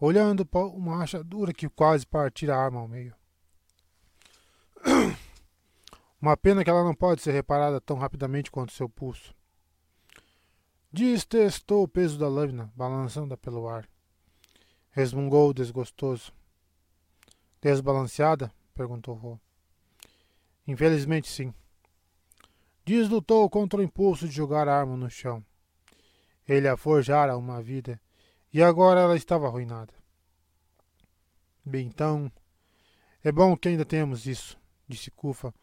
olhando 0.00 0.46
para 0.46 0.66
uma 0.66 0.96
rachadura 0.96 1.52
que 1.52 1.68
quase 1.68 2.06
partira 2.06 2.54
a 2.54 2.62
arma 2.62 2.80
ao 2.80 2.88
meio. 2.88 3.14
Uma 6.20 6.36
pena 6.36 6.64
que 6.64 6.70
ela 6.70 6.82
não 6.82 6.94
pode 6.94 7.22
ser 7.22 7.30
reparada 7.30 7.80
tão 7.80 7.96
rapidamente 7.96 8.50
quanto 8.50 8.72
seu 8.72 8.88
pulso. 8.88 9.32
Dias 10.92 11.24
testou 11.24 11.84
o 11.84 11.88
peso 11.88 12.18
da 12.18 12.28
lâmina, 12.28 12.72
balançando-a 12.74 13.36
pelo 13.36 13.68
ar. 13.68 13.88
Resmungou 14.90 15.52
desgostoso. 15.52 16.32
Desbalanceada? 17.60 18.52
perguntou 18.74 19.14
Rô. 19.14 19.38
Infelizmente, 20.66 21.28
sim. 21.28 21.54
Dias 22.84 23.08
lutou 23.08 23.48
contra 23.48 23.80
o 23.80 23.82
impulso 23.82 24.26
de 24.26 24.34
jogar 24.34 24.66
a 24.66 24.76
arma 24.76 24.96
no 24.96 25.10
chão. 25.10 25.44
Ele 26.48 26.66
a 26.66 26.76
forjara 26.76 27.36
uma 27.36 27.62
vida, 27.62 28.00
e 28.52 28.62
agora 28.62 29.00
ela 29.00 29.16
estava 29.16 29.46
arruinada. 29.46 29.92
Bem, 31.64 31.86
então. 31.86 32.32
É 33.22 33.30
bom 33.30 33.56
que 33.56 33.68
ainda 33.68 33.84
temos 33.84 34.26
isso 34.26 34.58
disse 34.88 35.10
Kufa, 35.10 35.54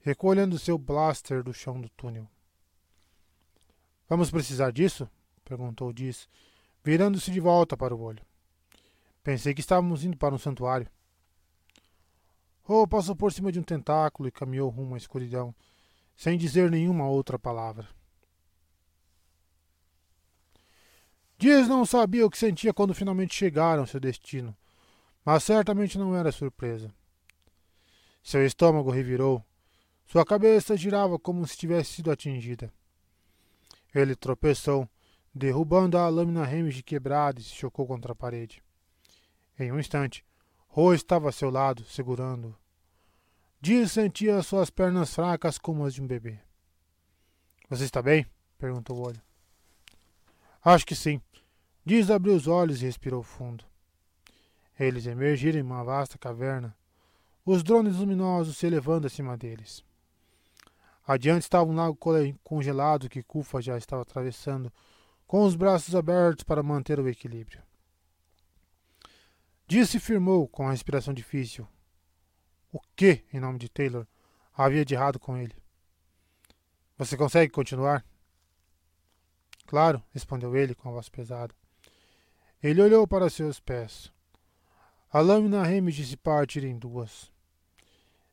recolhendo 0.00 0.58
seu 0.58 0.78
blaster 0.78 1.42
do 1.42 1.52
chão 1.52 1.80
do 1.80 1.88
túnel. 1.90 2.28
Vamos 4.08 4.30
precisar 4.30 4.70
disso? 4.70 5.10
perguntou 5.44 5.92
Diz, 5.92 6.28
virando-se 6.84 7.30
de 7.30 7.40
volta 7.40 7.76
para 7.76 7.94
o 7.94 8.00
olho. 8.00 8.24
Pensei 9.22 9.52
que 9.52 9.60
estávamos 9.60 10.04
indo 10.04 10.16
para 10.16 10.34
um 10.34 10.38
santuário. 10.38 10.88
Oh 12.66 12.86
passou 12.86 13.16
por 13.16 13.32
cima 13.32 13.50
de 13.50 13.58
um 13.58 13.62
tentáculo 13.62 14.28
e 14.28 14.32
caminhou 14.32 14.70
rumo 14.70 14.94
à 14.94 14.98
escuridão, 14.98 15.54
sem 16.14 16.38
dizer 16.38 16.70
nenhuma 16.70 17.08
outra 17.08 17.38
palavra. 17.38 17.88
Dias 21.38 21.68
não 21.68 21.86
sabia 21.86 22.26
o 22.26 22.30
que 22.30 22.36
sentia 22.36 22.74
quando 22.74 22.92
finalmente 22.92 23.32
chegaram 23.32 23.82
ao 23.82 23.86
seu 23.86 24.00
destino, 24.00 24.56
mas 25.24 25.44
certamente 25.44 25.96
não 25.96 26.16
era 26.16 26.32
surpresa. 26.32 26.92
Seu 28.20 28.44
estômago 28.44 28.90
revirou. 28.90 29.44
Sua 30.04 30.24
cabeça 30.24 30.76
girava 30.76 31.16
como 31.16 31.46
se 31.46 31.56
tivesse 31.56 31.92
sido 31.92 32.10
atingida. 32.10 32.72
Ele 33.94 34.16
tropeçou, 34.16 34.88
derrubando 35.32 35.96
a 35.96 36.08
lâmina 36.08 36.42
Hamish 36.44 36.82
quebrada 36.82 37.40
e 37.40 37.44
se 37.44 37.54
chocou 37.54 37.86
contra 37.86 38.12
a 38.12 38.16
parede. 38.16 38.60
Em 39.56 39.70
um 39.70 39.78
instante, 39.78 40.24
Ro 40.66 40.92
estava 40.92 41.28
a 41.28 41.32
seu 41.32 41.50
lado, 41.50 41.84
segurando-o. 41.84 42.56
Dias 43.60 43.92
sentia 43.92 44.42
suas 44.42 44.70
pernas 44.70 45.14
fracas 45.14 45.56
como 45.56 45.84
as 45.84 45.94
de 45.94 46.02
um 46.02 46.06
bebê. 46.06 46.38
Você 47.68 47.84
está 47.84 48.02
bem? 48.02 48.26
perguntou 48.58 48.96
o 48.96 49.06
olho. 49.06 49.22
Acho 50.64 50.84
que 50.84 50.94
sim. 50.94 51.20
Dias 51.88 52.10
abriu 52.10 52.34
os 52.34 52.46
olhos 52.46 52.82
e 52.82 52.84
respirou 52.84 53.22
fundo. 53.22 53.64
Eles 54.78 55.06
emergiram 55.06 55.58
em 55.58 55.62
uma 55.62 55.82
vasta 55.82 56.18
caverna, 56.18 56.76
os 57.46 57.62
drones 57.62 57.96
luminosos 57.96 58.58
se 58.58 58.66
elevando 58.66 59.06
acima 59.06 59.38
deles. 59.38 59.82
Adiante 61.06 61.44
estava 61.44 61.64
um 61.64 61.74
lago 61.74 61.98
congelado 62.44 63.08
que 63.08 63.22
Kufa 63.22 63.62
já 63.62 63.78
estava 63.78 64.02
atravessando, 64.02 64.70
com 65.26 65.42
os 65.46 65.56
braços 65.56 65.94
abertos 65.94 66.44
para 66.44 66.62
manter 66.62 67.00
o 67.00 67.08
equilíbrio. 67.08 67.62
Dias 69.66 69.88
se 69.88 69.98
firmou 69.98 70.46
com 70.46 70.68
a 70.68 70.72
respiração 70.72 71.14
difícil. 71.14 71.66
O 72.70 72.80
que, 72.94 73.24
em 73.32 73.40
nome 73.40 73.58
de 73.58 73.70
Taylor, 73.70 74.06
havia 74.52 74.84
de 74.84 74.92
errado 74.92 75.18
com 75.18 75.38
ele? 75.38 75.56
Você 76.98 77.16
consegue 77.16 77.50
continuar? 77.50 78.04
Claro, 79.66 80.04
respondeu 80.12 80.54
ele 80.54 80.74
com 80.74 80.90
a 80.90 80.92
voz 80.92 81.08
pesada. 81.08 81.54
Ele 82.60 82.82
olhou 82.82 83.06
para 83.06 83.30
seus 83.30 83.60
pés. 83.60 84.12
A 85.12 85.20
lâmina 85.20 85.62
reme 85.62 85.92
de 85.92 86.04
se 86.04 86.16
partir 86.16 86.64
em 86.64 86.76
duas. 86.76 87.30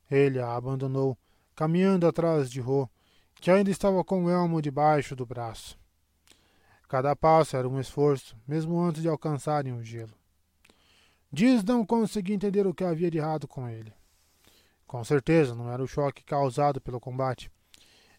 Ele 0.10 0.40
a 0.40 0.56
abandonou, 0.56 1.16
caminhando 1.56 2.08
atrás 2.08 2.50
de 2.50 2.60
Ro, 2.60 2.90
que 3.36 3.52
ainda 3.52 3.70
estava 3.70 4.04
com 4.04 4.26
o 4.26 4.30
elmo 4.30 4.64
debaixo 4.64 5.16
do 5.16 5.28
braço. 5.28 5.78
Cada 6.88 7.16
passo 7.16 7.56
era 7.56 7.70
um 7.70 7.80
esforço, 7.80 8.36
mesmo 8.48 8.82
antes 8.82 9.04
de 9.04 9.08
alcançarem 9.08 9.74
o 9.74 9.84
gelo. 9.84 10.14
Diz 11.32 11.64
não 11.64 11.86
conseguia 11.86 12.36
entender 12.36 12.66
o 12.66 12.74
que 12.74 12.84
havia 12.84 13.12
de 13.12 13.20
errado 13.20 13.48
com 13.48 13.70
ele. 13.70 13.94
Com 14.88 15.04
certeza 15.04 15.54
não 15.54 15.72
era 15.72 15.84
o 15.84 15.88
choque 15.88 16.24
causado 16.24 16.82
pelo 16.82 17.00
combate. 17.00 17.52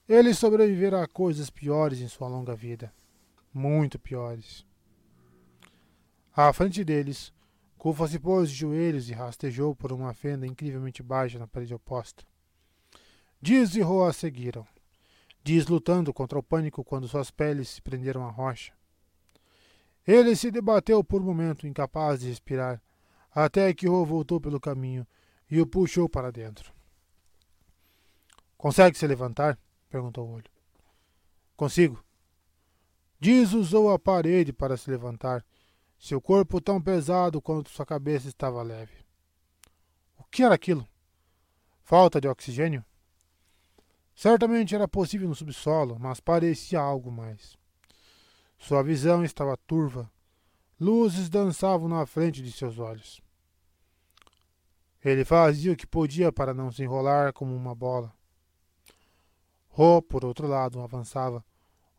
Ele 0.09 0.33
sobrevivera 0.33 1.03
a 1.03 1.09
coisas 1.09 1.51
piores 1.51 2.01
em 2.01 2.07
sua 2.07 2.29
longa 2.29 2.55
vida. 2.55 2.93
Muito 3.53 3.99
piores. 3.99 4.65
À 6.39 6.53
frente 6.53 6.85
deles, 6.85 7.33
Kufa 7.79 8.07
se 8.07 8.19
pôs 8.19 8.51
de 8.51 8.57
joelhos 8.57 9.09
e 9.09 9.15
rastejou 9.15 9.75
por 9.75 9.91
uma 9.91 10.13
fenda 10.13 10.47
incrivelmente 10.47 11.03
baixa 11.03 11.39
na 11.39 11.47
parede 11.47 11.73
oposta. 11.73 12.25
Diz 13.41 13.75
e 13.75 13.81
Roa 13.81 14.13
seguiram. 14.13 14.67
Diz 15.43 15.67
lutando 15.67 16.13
contra 16.13 16.39
o 16.39 16.43
pânico 16.43 16.85
quando 16.85 17.09
suas 17.09 17.31
peles 17.31 17.71
se 17.71 17.81
prenderam 17.81 18.27
à 18.27 18.31
rocha. 18.31 18.75
Ele 20.07 20.37
se 20.37 20.51
debateu 20.51 21.03
por 21.03 21.23
um 21.23 21.25
momento, 21.25 21.67
incapaz 21.67 22.21
de 22.21 22.29
respirar, 22.29 22.83
até 23.31 23.73
que 23.73 23.89
Ro 23.89 24.05
voltou 24.05 24.39
pelo 24.39 24.61
caminho 24.61 25.07
e 25.51 25.59
o 25.59 25.67
puxou 25.67 26.07
para 26.07 26.31
dentro. 26.31 26.71
Consegue 28.59 28.99
se 28.99 29.07
levantar? 29.07 29.59
perguntou 29.89 30.29
o 30.29 30.33
olho. 30.33 30.51
Consigo. 31.57 32.05
Diz 33.19 33.55
usou 33.55 33.91
a 33.91 33.99
parede 33.99 34.53
para 34.53 34.77
se 34.77 34.91
levantar, 34.91 35.43
seu 35.99 36.21
corpo 36.21 36.61
tão 36.61 36.81
pesado 36.81 37.41
quanto 37.41 37.71
sua 37.71 37.87
cabeça 37.87 38.29
estava 38.29 38.63
leve. 38.63 39.05
O 40.19 40.25
que 40.25 40.43
era 40.43 40.55
aquilo? 40.55 40.87
Falta 41.83 42.21
de 42.21 42.29
oxigênio? 42.29 42.85
Certamente 44.15 44.75
era 44.75 44.89
possível 44.89 45.29
no 45.29 45.35
subsolo, 45.35 45.99
mas 45.99 46.21
parecia 46.21 46.81
algo 46.81 47.11
mais. 47.11 47.57
Sua 48.59 48.83
visão 48.83 49.25
estava 49.25 49.57
turva. 49.57 50.11
Luzes 50.81 51.29
dançavam 51.29 51.89
na 51.89 52.05
frente 52.07 52.43
de 52.43 52.51
seus 52.51 52.79
olhos. 52.79 53.21
Ele 55.05 55.25
fazia 55.25 55.73
o 55.73 55.77
que 55.77 55.87
podia 55.87 56.33
para 56.33 56.53
não 56.53 56.73
se 56.73 56.83
enrolar 56.83 57.33
como 57.33 57.55
uma 57.55 57.75
bola. 57.75 58.13
Ro, 59.69 60.03
por 60.03 60.25
outro 60.25 60.47
lado, 60.47 60.81
avançava, 60.81 61.45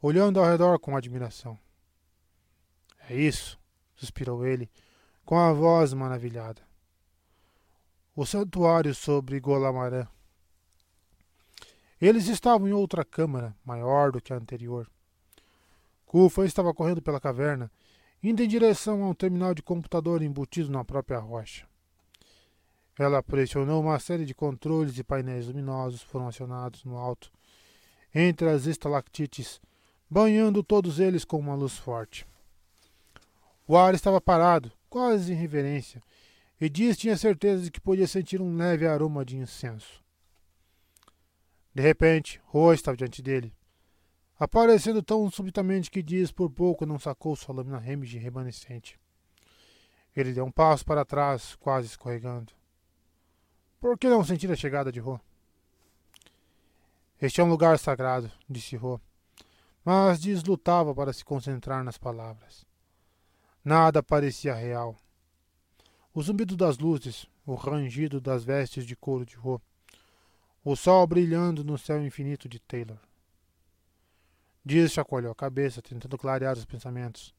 olhando 0.02 0.40
ao 0.40 0.46
redor 0.46 0.80
com 0.80 0.98
admiração. 0.98 1.58
É 3.08 3.16
isso, 3.16 3.57
suspirou 3.98 4.46
ele, 4.46 4.70
com 5.26 5.38
a 5.38 5.52
voz 5.52 5.94
maravilhada. 5.94 6.62
O 8.16 8.26
santuário 8.26 8.96
sobre 8.96 9.40
Golamarã. 9.40 10.08
Eles 12.00 12.28
estavam 12.28 12.68
em 12.68 12.74
outra 12.74 13.04
câmara, 13.04 13.54
maior 13.66 14.12
do 14.12 14.22
que 14.22 14.32
a 14.32 14.38
anterior. 14.38 14.90
Kufa 16.06 16.46
estava 16.46 16.74
correndo 16.74 17.02
pela 17.02 17.20
caverna, 17.20 17.70
indo 18.24 18.42
em 18.42 18.48
direção 18.48 19.04
a 19.04 19.10
um 19.10 19.14
terminal 19.14 19.54
de 19.54 19.62
computador 19.62 20.22
embutido 20.22 20.72
na 20.72 20.86
própria 20.86 21.20
rocha. 21.20 21.68
Ela 22.98 23.22
pressionou 23.22 23.82
uma 23.82 24.00
série 24.00 24.26
de 24.26 24.34
controles 24.34 24.98
e 24.98 25.04
painéis 25.04 25.48
luminosos 25.48 26.02
foram 26.02 26.28
acionados 26.28 26.84
no 26.84 26.98
alto, 26.98 27.32
entre 28.14 28.50
as 28.50 28.66
estalactites, 28.66 29.62
banhando 30.10 30.64
todos 30.64 31.00
eles 31.00 31.26
com 31.26 31.38
uma 31.38 31.54
luz 31.54 31.78
forte. 31.78 32.26
O 33.68 33.76
ar 33.76 33.94
estava 33.94 34.22
parado, 34.22 34.72
quase 34.90 35.34
em 35.34 35.36
reverência, 35.36 36.02
e 36.60 36.70
Dias 36.70 36.98
tinha 36.98 37.18
certeza 37.18 37.64
de 37.64 37.70
que 37.70 37.82
podia 37.82 38.08
sentir 38.08 38.42
um 38.42 38.56
leve 38.56 38.88
aroma 38.88 39.26
de 39.26 39.36
incenso. 39.36 40.02
De 41.74 41.82
repente, 41.82 42.42
Roa 42.46 42.74
estava 42.74 42.96
diante 42.96 43.22
dele, 43.22 43.54
aparecendo 44.40 45.04
tão 45.04 45.30
subitamente 45.30 45.92
que 45.92 46.02
Dias 46.02 46.32
por 46.32 46.50
pouco 46.50 46.86
não 46.86 46.98
sacou 46.98 47.36
sua 47.36 47.56
lâmina 47.56 47.78
Remige 47.78 48.18
remanescente. 48.18 48.98
Ele 50.16 50.34
deu 50.34 50.46
um 50.46 50.52
passo 50.52 50.86
para 50.86 51.06
trás, 51.06 51.56
quase 51.56 51.88
escorregando. 51.88 52.54
Por 53.80 53.98
que 53.98 54.08
não 54.08 54.24
sentir 54.24 54.50
a 54.52 54.56
chegada 54.56 54.92
de 54.92 55.00
Ro? 55.00 55.20
Este 57.22 57.42
é 57.42 57.44
um 57.44 57.50
lugar 57.50 57.78
sagrado, 57.78 58.32
disse 58.50 58.76
Ro, 58.76 59.02
mas 59.84 60.22
Dias 60.22 60.44
lutava 60.44 60.96
para 60.96 61.12
se 61.12 61.26
concentrar 61.26 61.84
nas 61.84 61.98
palavras. 61.98 62.67
Nada 63.68 64.02
parecia 64.02 64.54
real. 64.54 64.96
O 66.14 66.24
zumbido 66.24 66.56
das 66.56 66.78
luzes, 66.78 67.28
o 67.46 67.54
rangido 67.54 68.22
das 68.22 68.46
vestes 68.46 68.86
de 68.86 68.96
couro 68.96 69.26
de 69.26 69.36
Ro, 69.36 69.62
o 70.64 70.74
sol 70.74 71.06
brilhando 71.06 71.66
no 71.66 71.78
céu 71.78 72.02
infinito 72.02 72.48
de 72.48 72.60
Taylor. 72.62 72.98
Dias 74.64 74.94
chacoalhou 74.94 75.34
a 75.34 75.36
cabeça, 75.36 75.82
tentando 75.82 76.18
clarear 76.18 76.58
os 76.58 76.64
pensamentos. 76.64 77.36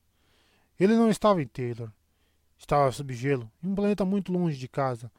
Ele 0.79 0.95
não 0.97 1.09
estava 1.09 1.41
em 1.41 1.47
Taylor. 1.47 1.91
Estava 2.59 2.93
sob 2.93 3.15
gelo, 3.15 3.51
em 3.63 3.69
um 3.69 3.75
planeta 3.75 4.05
muito 4.05 4.31
longe 4.31 4.59
de 4.59 4.69
casa, 4.69 5.11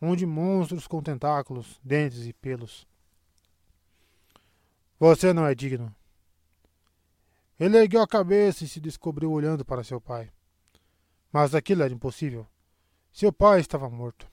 onde 0.00 0.24
monstros 0.24 0.86
com 0.86 1.02
tentáculos, 1.02 1.80
dentes 1.82 2.26
e 2.26 2.32
pelos. 2.32 2.86
Você 5.00 5.32
não 5.32 5.48
é 5.48 5.52
digno. 5.52 5.92
Ele 7.58 7.76
ergueu 7.76 8.02
a 8.02 8.06
cabeça 8.06 8.62
e 8.62 8.68
se 8.68 8.78
descobriu 8.78 9.32
olhando 9.32 9.64
para 9.64 9.82
seu 9.82 10.00
pai. 10.00 10.30
Mas 11.34 11.52
aquilo 11.52 11.82
era 11.82 11.92
impossível. 11.92 12.46
Seu 13.10 13.32
pai 13.32 13.58
estava 13.58 13.90
morto. 13.90 14.30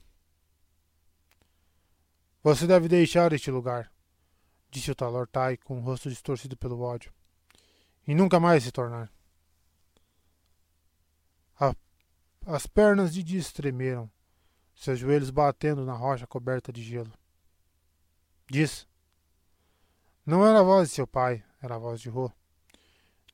Você 2.44 2.64
deve 2.64 2.86
deixar 2.86 3.32
este 3.32 3.50
lugar, 3.50 3.92
disse 4.70 4.92
o 4.92 4.94
Talor 4.94 5.26
Tai 5.26 5.56
com 5.56 5.78
o 5.78 5.80
rosto 5.80 6.08
distorcido 6.08 6.56
pelo 6.56 6.80
ódio, 6.80 7.12
e 8.06 8.14
nunca 8.14 8.38
mais 8.38 8.62
se 8.62 8.70
tornar. 8.70 9.12
A, 11.58 11.74
as 12.46 12.68
pernas 12.68 13.12
de 13.12 13.24
Diz 13.24 13.52
tremeram, 13.52 14.08
seus 14.72 15.00
joelhos 15.00 15.30
batendo 15.30 15.84
na 15.84 15.94
rocha 15.94 16.24
coberta 16.24 16.72
de 16.72 16.84
gelo. 16.84 17.12
Diz. 18.48 18.86
Não 20.24 20.46
era 20.46 20.60
a 20.60 20.62
voz 20.62 20.90
de 20.90 20.94
seu 20.94 21.06
pai, 21.08 21.44
era 21.60 21.74
a 21.74 21.78
voz 21.78 22.00
de 22.00 22.08
Rô. 22.08 22.30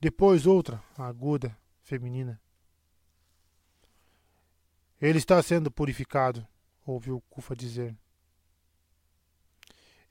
Depois 0.01 0.47
outra, 0.47 0.83
aguda, 0.97 1.55
feminina. 1.83 2.41
Ele 5.01 5.17
está 5.17 5.41
sendo 5.41 5.71
purificado, 5.71 6.45
ouviu 6.85 7.21
Kufa 7.29 7.55
dizer. 7.55 7.95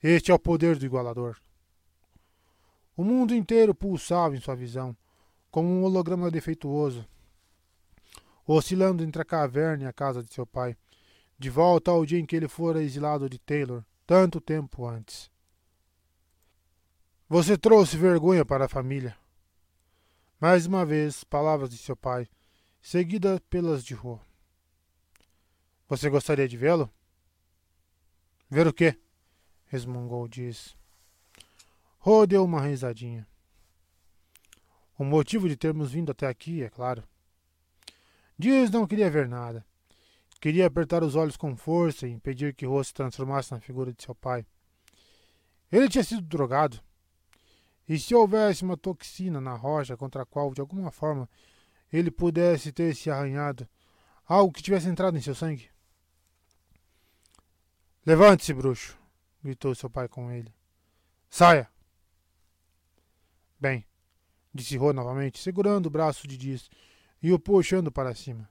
Este 0.01 0.31
é 0.31 0.33
o 0.33 0.39
poder 0.39 0.77
do 0.77 0.85
igualador. 0.85 1.37
O 2.97 3.03
mundo 3.03 3.35
inteiro 3.35 3.75
pulsava 3.75 4.35
em 4.35 4.39
sua 4.39 4.55
visão, 4.55 4.97
como 5.51 5.67
um 5.69 5.83
holograma 5.83 6.31
defeituoso, 6.31 7.07
oscilando 8.45 9.03
entre 9.03 9.21
a 9.21 9.25
caverna 9.25 9.83
e 9.83 9.87
a 9.87 9.93
casa 9.93 10.23
de 10.23 10.33
seu 10.33 10.45
pai, 10.45 10.75
de 11.37 11.49
volta 11.49 11.91
ao 11.91 12.05
dia 12.05 12.19
em 12.19 12.25
que 12.25 12.35
ele 12.35 12.47
fora 12.47 12.81
exilado 12.81 13.29
de 13.29 13.37
Taylor, 13.37 13.83
tanto 14.07 14.41
tempo 14.41 14.87
antes. 14.87 15.29
Você 17.27 17.57
trouxe 17.57 17.95
vergonha 17.95 18.43
para 18.43 18.65
a 18.65 18.69
família. 18.69 19.15
Mais 20.41 20.65
uma 20.65 20.83
vez, 20.83 21.23
palavras 21.23 21.69
de 21.69 21.77
seu 21.77 21.95
pai, 21.95 22.27
seguidas 22.81 23.39
pelas 23.49 23.83
de 23.83 23.93
Rô. 23.93 24.19
Você 25.89 26.07
gostaria 26.07 26.47
de 26.47 26.55
vê-lo? 26.55 26.87
Ver 28.47 28.67
o 28.67 28.73
quê? 28.73 28.95
resmungou 29.65 30.27
Diz. 30.27 30.77
Ro 31.97 32.27
deu 32.27 32.45
uma 32.45 32.61
risadinha. 32.61 33.27
O 34.99 35.03
motivo 35.03 35.49
de 35.49 35.57
termos 35.57 35.91
vindo 35.91 36.11
até 36.11 36.27
aqui, 36.27 36.61
é 36.61 36.69
claro. 36.69 37.03
Dias 38.37 38.69
não 38.69 38.85
queria 38.85 39.09
ver 39.09 39.27
nada. 39.27 39.65
Queria 40.39 40.67
apertar 40.67 41.03
os 41.03 41.15
olhos 41.15 41.35
com 41.35 41.57
força 41.57 42.07
e 42.07 42.11
impedir 42.11 42.53
que 42.53 42.67
Ro 42.67 42.83
se 42.83 42.93
transformasse 42.93 43.51
na 43.51 43.59
figura 43.59 43.91
de 43.91 44.03
seu 44.03 44.13
pai. 44.13 44.45
Ele 45.71 45.89
tinha 45.89 46.03
sido 46.03 46.21
drogado. 46.21 46.79
E 47.87 47.97
se 47.97 48.13
houvesse 48.13 48.61
uma 48.63 48.77
toxina 48.77 49.41
na 49.41 49.55
rocha 49.55 49.97
contra 49.97 50.21
a 50.21 50.25
qual, 50.25 50.53
de 50.53 50.61
alguma 50.61 50.91
forma, 50.91 51.27
ele 51.91 52.11
pudesse 52.11 52.71
ter 52.71 52.95
se 52.95 53.09
arranhado, 53.09 53.67
algo 54.27 54.53
que 54.53 54.61
tivesse 54.61 54.87
entrado 54.87 55.17
em 55.17 55.21
seu 55.21 55.33
sangue? 55.33 55.67
Levante-se, 58.09 58.55
bruxo! 58.55 58.97
gritou 59.43 59.75
seu 59.75 59.87
pai 59.87 60.07
com 60.07 60.31
ele. 60.31 60.51
Saia! 61.29 61.69
Bem, 63.59 63.85
disse 64.51 64.75
Rô 64.77 64.91
novamente, 64.91 65.37
segurando 65.37 65.85
o 65.85 65.89
braço 65.91 66.27
de 66.27 66.35
Diz 66.35 66.71
e 67.21 67.31
o 67.31 67.37
puxando 67.37 67.91
para 67.91 68.15
cima. 68.15 68.49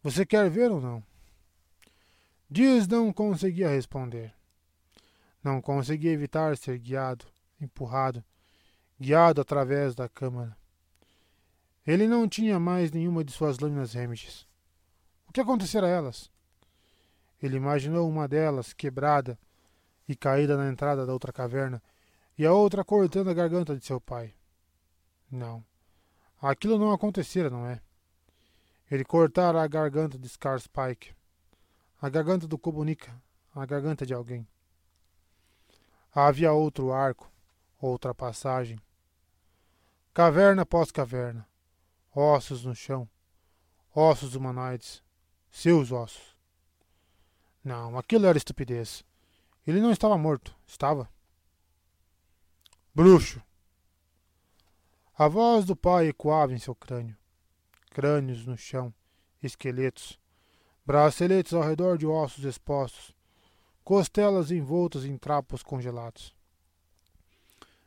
Você 0.00 0.24
quer 0.24 0.48
ver 0.48 0.70
ou 0.70 0.80
não? 0.80 1.02
Dias 2.48 2.86
não 2.86 3.12
conseguia 3.12 3.68
responder. 3.68 4.32
Não 5.42 5.60
conseguia 5.60 6.12
evitar 6.12 6.56
ser 6.56 6.78
guiado, 6.78 7.26
empurrado, 7.60 8.24
guiado 8.96 9.40
através 9.40 9.92
da 9.92 10.08
câmara. 10.08 10.56
Ele 11.84 12.06
não 12.06 12.28
tinha 12.28 12.60
mais 12.60 12.92
nenhuma 12.92 13.24
de 13.24 13.32
suas 13.32 13.58
lâminas 13.58 13.92
remiges. 13.92 14.46
O 15.26 15.32
que 15.32 15.40
acontecera 15.40 15.88
a 15.88 15.90
elas? 15.90 16.30
Ele 17.42 17.56
imaginou 17.56 18.08
uma 18.08 18.28
delas 18.28 18.72
quebrada 18.72 19.38
e 20.08 20.14
caída 20.14 20.56
na 20.56 20.68
entrada 20.68 21.06
da 21.06 21.12
outra 21.12 21.32
caverna, 21.32 21.82
e 22.36 22.44
a 22.44 22.52
outra 22.52 22.84
cortando 22.84 23.30
a 23.30 23.34
garganta 23.34 23.76
de 23.76 23.84
seu 23.84 24.00
pai. 24.00 24.34
Não. 25.30 25.64
Aquilo 26.40 26.78
não 26.78 26.92
acontecera, 26.92 27.50
não 27.50 27.66
é? 27.66 27.80
Ele 28.90 29.04
cortara 29.04 29.62
a 29.62 29.68
garganta 29.68 30.18
de 30.18 30.28
Scar 30.28 30.58
Spike, 30.58 31.14
a 32.00 32.08
garganta 32.08 32.48
do 32.48 32.58
Kobunika, 32.58 33.14
a 33.54 33.64
garganta 33.64 34.04
de 34.04 34.14
alguém. 34.14 34.46
Havia 36.12 36.52
outro 36.52 36.92
arco, 36.92 37.30
outra 37.80 38.14
passagem. 38.14 38.80
Caverna 40.12 40.62
após 40.62 40.90
caverna, 40.90 41.46
ossos 42.12 42.64
no 42.64 42.74
chão, 42.74 43.08
ossos 43.94 44.34
humanoides, 44.34 45.02
seus 45.50 45.92
ossos. 45.92 46.29
Não, 47.62 47.98
aquilo 47.98 48.26
era 48.26 48.38
estupidez. 48.38 49.04
Ele 49.66 49.80
não 49.80 49.90
estava 49.90 50.16
morto, 50.16 50.54
estava? 50.66 51.08
Bruxo! 52.94 53.42
A 55.16 55.28
voz 55.28 55.66
do 55.66 55.76
pai 55.76 56.08
ecoava 56.08 56.54
em 56.54 56.58
seu 56.58 56.74
crânio. 56.74 57.16
Crânios 57.90 58.46
no 58.46 58.56
chão, 58.56 58.92
esqueletos, 59.42 60.18
braceletes 60.86 61.52
ao 61.52 61.62
redor 61.62 61.98
de 61.98 62.06
ossos 62.06 62.44
expostos, 62.44 63.14
costelas 63.84 64.50
envoltas 64.50 65.04
em 65.04 65.18
trapos 65.18 65.62
congelados. 65.62 66.34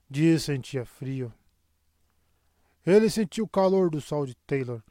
Dias 0.09 0.43
sentia 0.43 0.85
frio. 0.85 1.33
Ele 2.85 3.09
sentia 3.09 3.43
o 3.43 3.49
calor 3.49 3.89
do 3.89 3.99
sol 3.99 4.25
de 4.25 4.35
Taylor, 4.45 4.83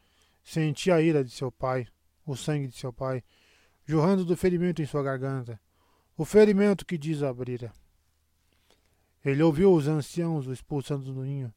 sentia 0.43 0.97
a 0.97 1.01
ira 1.01 1.23
de 1.23 1.31
seu 1.31 1.53
pai, 1.53 1.87
o 2.27 2.35
sangue 2.35 2.67
de 2.67 2.77
seu 2.77 2.93
pai, 2.93 3.23
jorrando 3.85 4.25
do 4.25 4.37
ferimento 4.37 4.81
em 4.81 4.87
sua 4.87 5.03
garganta, 5.03 5.61
o 6.17 6.25
ferimento 6.25 6.87
que 6.87 6.99
desabrira. 6.99 7.73
Ele 9.25 9.43
ouviu 9.43 9.73
os 9.73 9.87
anciãos 9.87 10.47
o 10.47 10.53
expulsando 10.53 11.13
do 11.13 11.23
ninho, 11.23 11.53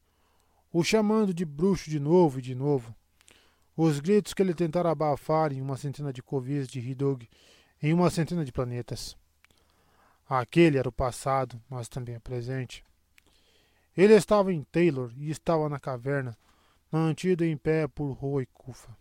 o 0.72 0.84
chamando 0.84 1.34
de 1.34 1.46
bruxo 1.46 1.90
de 1.90 2.00
novo 2.00 2.40
e 2.40 2.42
de 2.42 2.54
novo. 2.54 2.96
Os 3.78 4.00
gritos 4.00 4.34
que 4.34 4.42
ele 4.42 4.54
tentara 4.54 4.92
abafar 4.92 5.52
em 5.52 5.62
uma 5.62 5.78
centena 5.78 6.14
de 6.14 6.22
covis 6.22 6.68
de 6.68 6.80
Hidog, 6.80 7.28
em 7.82 7.94
uma 7.94 8.10
centena 8.10 8.46
de 8.46 8.52
planetas. 8.52 9.18
Aquele 10.28 10.78
era 10.78 10.90
o 10.90 10.94
passado, 10.94 11.62
mas 11.70 11.88
também 11.88 12.18
o 12.18 12.22
presente. 12.22 12.84
Ele 13.96 14.14
estava 14.14 14.52
em 14.52 14.64
Taylor 14.64 15.12
e 15.18 15.30
estava 15.30 15.70
na 15.70 15.80
caverna, 15.80 16.38
mantido 16.92 17.46
em 17.46 17.56
pé 17.56 17.88
por 17.88 18.12
Roa 18.12 18.44
e 18.44 18.46
Kufa. 18.48 18.96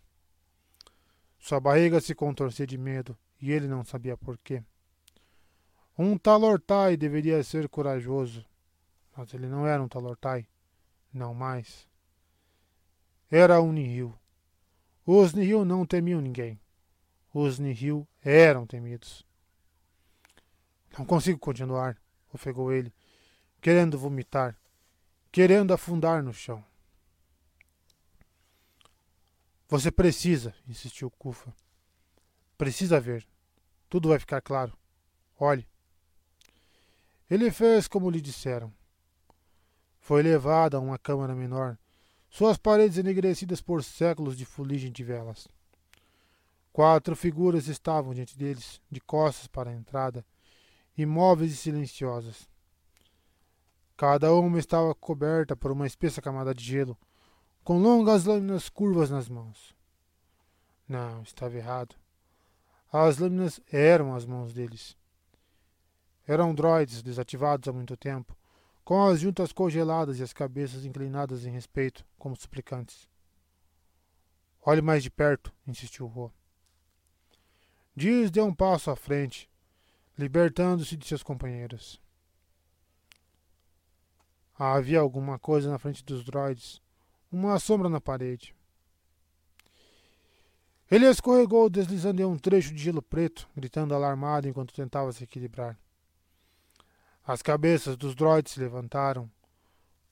Sua 1.45 1.59
barriga 1.59 2.01
se 2.01 2.15
contorcia 2.15 2.65
de 2.65 2.75
medo 2.75 3.15
e 3.39 3.51
ele 3.51 3.67
não 3.67 3.85
sabia 3.85 4.17
por 4.17 4.35
quê. 4.35 4.63
Um 5.95 6.17
Talortai 6.17 6.97
deveria 6.97 7.43
ser 7.43 7.69
corajoso, 7.69 8.43
mas 9.15 9.31
ele 9.31 9.45
não 9.45 9.67
era 9.67 9.79
um 9.83 9.87
Talortai. 9.87 10.47
Não 11.13 11.35
mais. 11.35 11.87
Era 13.29 13.61
um 13.61 13.71
Nihil. 13.71 14.11
Os 15.05 15.35
Nihil 15.35 15.63
não 15.63 15.85
temiam 15.85 16.19
ninguém. 16.19 16.59
Os 17.31 17.59
Nihil 17.59 18.07
eram 18.23 18.65
temidos. 18.65 19.23
Não 20.97 21.05
consigo 21.05 21.37
continuar, 21.37 21.95
ofegou 22.33 22.73
ele, 22.73 22.91
querendo 23.61 23.99
vomitar, 23.99 24.59
querendo 25.31 25.75
afundar 25.75 26.23
no 26.23 26.33
chão. 26.33 26.65
Você 29.67 29.91
precisa, 29.91 30.53
insistiu 30.67 31.09
Kufa. 31.09 31.53
Precisa 32.57 32.99
ver. 32.99 33.27
Tudo 33.89 34.09
vai 34.09 34.19
ficar 34.19 34.41
claro. 34.41 34.77
Olhe. 35.39 35.67
Ele 37.29 37.49
fez 37.49 37.87
como 37.87 38.09
lhe 38.09 38.21
disseram. 38.21 38.71
Foi 39.99 40.21
levado 40.21 40.77
a 40.77 40.79
uma 40.79 40.99
câmara 40.99 41.33
menor, 41.33 41.79
suas 42.29 42.57
paredes 42.57 42.99
enegrecidas 42.99 43.59
por 43.59 43.83
séculos 43.83 44.37
de 44.37 44.45
fuligem 44.45 44.91
de 44.91 45.03
velas. 45.03 45.47
Quatro 46.71 47.15
figuras 47.15 47.67
estavam 47.67 48.13
diante 48.13 48.37
deles, 48.37 48.79
de 48.91 48.99
costas 48.99 49.47
para 49.47 49.71
a 49.71 49.73
entrada, 49.73 50.23
imóveis 50.95 51.53
e 51.53 51.55
silenciosas. 51.55 52.47
Cada 53.97 54.31
uma 54.33 54.59
estava 54.59 54.93
coberta 54.93 55.55
por 55.55 55.71
uma 55.71 55.87
espessa 55.87 56.21
camada 56.21 56.53
de 56.53 56.63
gelo, 56.63 56.95
com 57.65 57.79
longas 57.79 58.25
lâminas 58.25 58.69
curvas 58.69 59.09
nas 59.09 59.27
mãos. 59.27 59.75
Não, 60.87 61.23
estava 61.23 61.57
errado. 61.57 61.95
As 62.93 63.17
lâminas 63.17 63.59
eram 63.71 64.13
as 64.13 64.23
mãos 64.23 64.53
deles. 64.53 64.95
Eram 66.27 66.53
droides 66.53 67.01
desativados 67.01 67.67
há 67.67 67.73
muito 67.73 67.97
tempo, 67.97 68.37
com 68.83 69.03
as 69.07 69.19
juntas 69.19 69.51
congeladas 69.51 70.19
e 70.19 70.23
as 70.23 70.31
cabeças 70.31 70.85
inclinadas 70.85 71.43
em 71.43 71.49
respeito, 71.49 72.05
como 72.19 72.35
suplicantes. 72.35 73.09
Olhe 74.61 74.83
mais 74.83 75.01
de 75.01 75.09
perto, 75.09 75.51
insistiu 75.65 76.05
Ro. 76.05 76.31
Dias 77.95 78.29
deu 78.29 78.45
um 78.45 78.53
passo 78.53 78.91
à 78.91 78.95
frente, 78.95 79.49
libertando-se 80.15 80.95
de 80.95 81.07
seus 81.07 81.23
companheiros. 81.23 81.99
Havia 84.53 84.99
alguma 84.99 85.39
coisa 85.39 85.71
na 85.71 85.79
frente 85.79 86.05
dos 86.05 86.23
droids, 86.23 86.84
uma 87.35 87.59
sombra 87.59 87.89
na 87.89 87.99
parede. 87.99 88.55
Ele 90.89 91.05
escorregou, 91.07 91.69
deslizando 91.69 92.21
em 92.21 92.25
um 92.25 92.37
trecho 92.37 92.73
de 92.73 92.81
gelo 92.81 93.01
preto, 93.01 93.49
gritando 93.55 93.93
alarmado 93.93 94.47
enquanto 94.47 94.73
tentava 94.73 95.11
se 95.11 95.23
equilibrar. 95.23 95.77
As 97.25 97.41
cabeças 97.41 97.97
dos 97.97 98.13
droids 98.15 98.53
se 98.53 98.59
levantaram, 98.59 99.29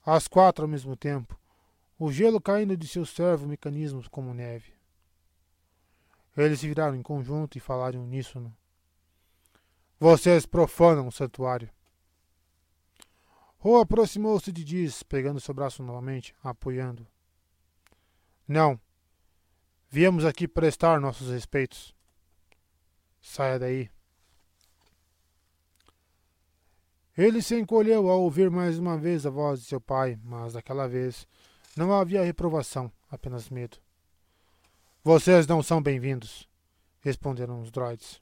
as 0.05 0.27
quatro 0.27 0.65
ao 0.65 0.69
mesmo 0.69 0.95
tempo, 0.95 1.39
o 1.97 2.11
gelo 2.11 2.41
caindo 2.41 2.75
de 2.75 2.87
seus 2.87 3.11
servo-mecanismos 3.11 4.07
como 4.07 4.33
neve. 4.33 4.73
Eles 6.35 6.59
se 6.59 6.67
viraram 6.67 6.95
em 6.95 7.03
conjunto 7.03 7.57
e 7.57 7.61
falaram 7.61 7.99
em 7.99 8.03
uníssono. 8.03 8.53
Vocês 9.99 10.45
profanam 10.45 11.07
o 11.07 11.11
santuário. 11.11 11.69
Ro 13.59 13.77
aproximou-se 13.77 14.51
de 14.51 14.63
Diz, 14.63 15.03
pegando 15.03 15.39
seu 15.39 15.53
braço 15.53 15.81
novamente, 15.83 16.35
apoiando. 16.43 17.07
Não. 18.47 18.79
Viemos 19.89 20.25
aqui 20.25 20.47
prestar 20.47 20.99
nossos 20.99 21.29
respeitos. 21.29 21.93
Saia 23.21 23.57
daí. 23.57 23.89
Ele 27.15 27.41
se 27.41 27.59
encolheu 27.59 28.09
ao 28.09 28.21
ouvir 28.21 28.49
mais 28.49 28.79
uma 28.79 28.97
vez 28.97 29.25
a 29.25 29.29
voz 29.29 29.61
de 29.61 29.67
seu 29.67 29.79
pai, 29.79 30.19
mas 30.23 30.53
daquela 30.53 30.87
vez 30.87 31.27
não 31.77 31.93
havia 31.93 32.23
reprovação, 32.23 32.91
apenas 33.09 33.49
medo. 33.49 33.77
Vocês 35.03 35.45
não 35.45 35.61
são 35.61 35.81
bem-vindos, 35.81 36.49
responderam 37.01 37.61
os 37.61 37.69
droids. 37.69 38.19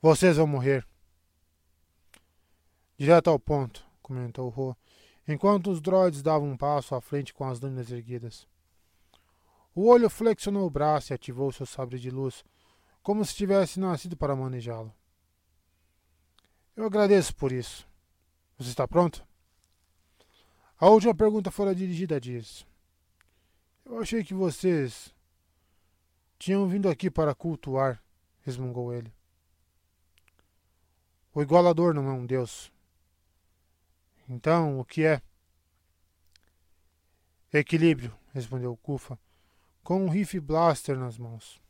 Vocês 0.00 0.38
vão 0.38 0.46
morrer. 0.46 0.86
Direto 2.96 3.28
ao 3.28 3.38
ponto, 3.38 3.84
comentou 4.00 4.48
Ro, 4.48 4.74
enquanto 5.28 5.70
os 5.70 5.80
droids 5.80 6.22
davam 6.22 6.48
um 6.48 6.56
passo 6.56 6.94
à 6.94 7.00
frente 7.00 7.34
com 7.34 7.44
as 7.44 7.60
lâminas 7.60 7.90
erguidas. 7.90 8.46
O 9.76 9.88
olho 9.88 10.08
flexionou 10.08 10.66
o 10.66 10.70
braço 10.70 11.12
e 11.12 11.14
ativou 11.14 11.52
seu 11.52 11.66
sabre 11.66 11.98
de 11.98 12.10
luz, 12.10 12.42
como 13.02 13.22
se 13.22 13.34
tivesse 13.34 13.78
nascido 13.78 14.16
para 14.16 14.34
manejá-lo. 14.34 14.90
Eu 16.74 16.86
agradeço 16.86 17.36
por 17.36 17.52
isso. 17.52 17.86
Você 18.56 18.70
está 18.70 18.88
pronto? 18.88 19.22
A 20.78 20.88
última 20.88 21.14
pergunta 21.14 21.50
fora 21.50 21.74
dirigida 21.74 22.16
a 22.16 22.18
Diz. 22.18 22.66
Eu 23.84 23.98
achei 23.98 24.24
que 24.24 24.32
vocês 24.32 25.14
tinham 26.38 26.66
vindo 26.66 26.88
aqui 26.88 27.10
para 27.10 27.34
cultuar, 27.34 28.02
resmungou 28.40 28.94
ele. 28.94 29.12
O 31.34 31.42
igualador 31.42 31.92
não 31.92 32.08
é 32.08 32.12
um 32.12 32.24
deus. 32.24 32.72
Então, 34.26 34.80
o 34.80 34.86
que 34.86 35.04
é? 35.04 35.20
Equilíbrio, 37.52 38.16
respondeu 38.32 38.74
Kufa, 38.78 39.18
com 39.86 40.04
um 40.04 40.08
rifle 40.08 40.40
blaster 40.40 40.98
nas 40.98 41.16
mãos. 41.16 41.60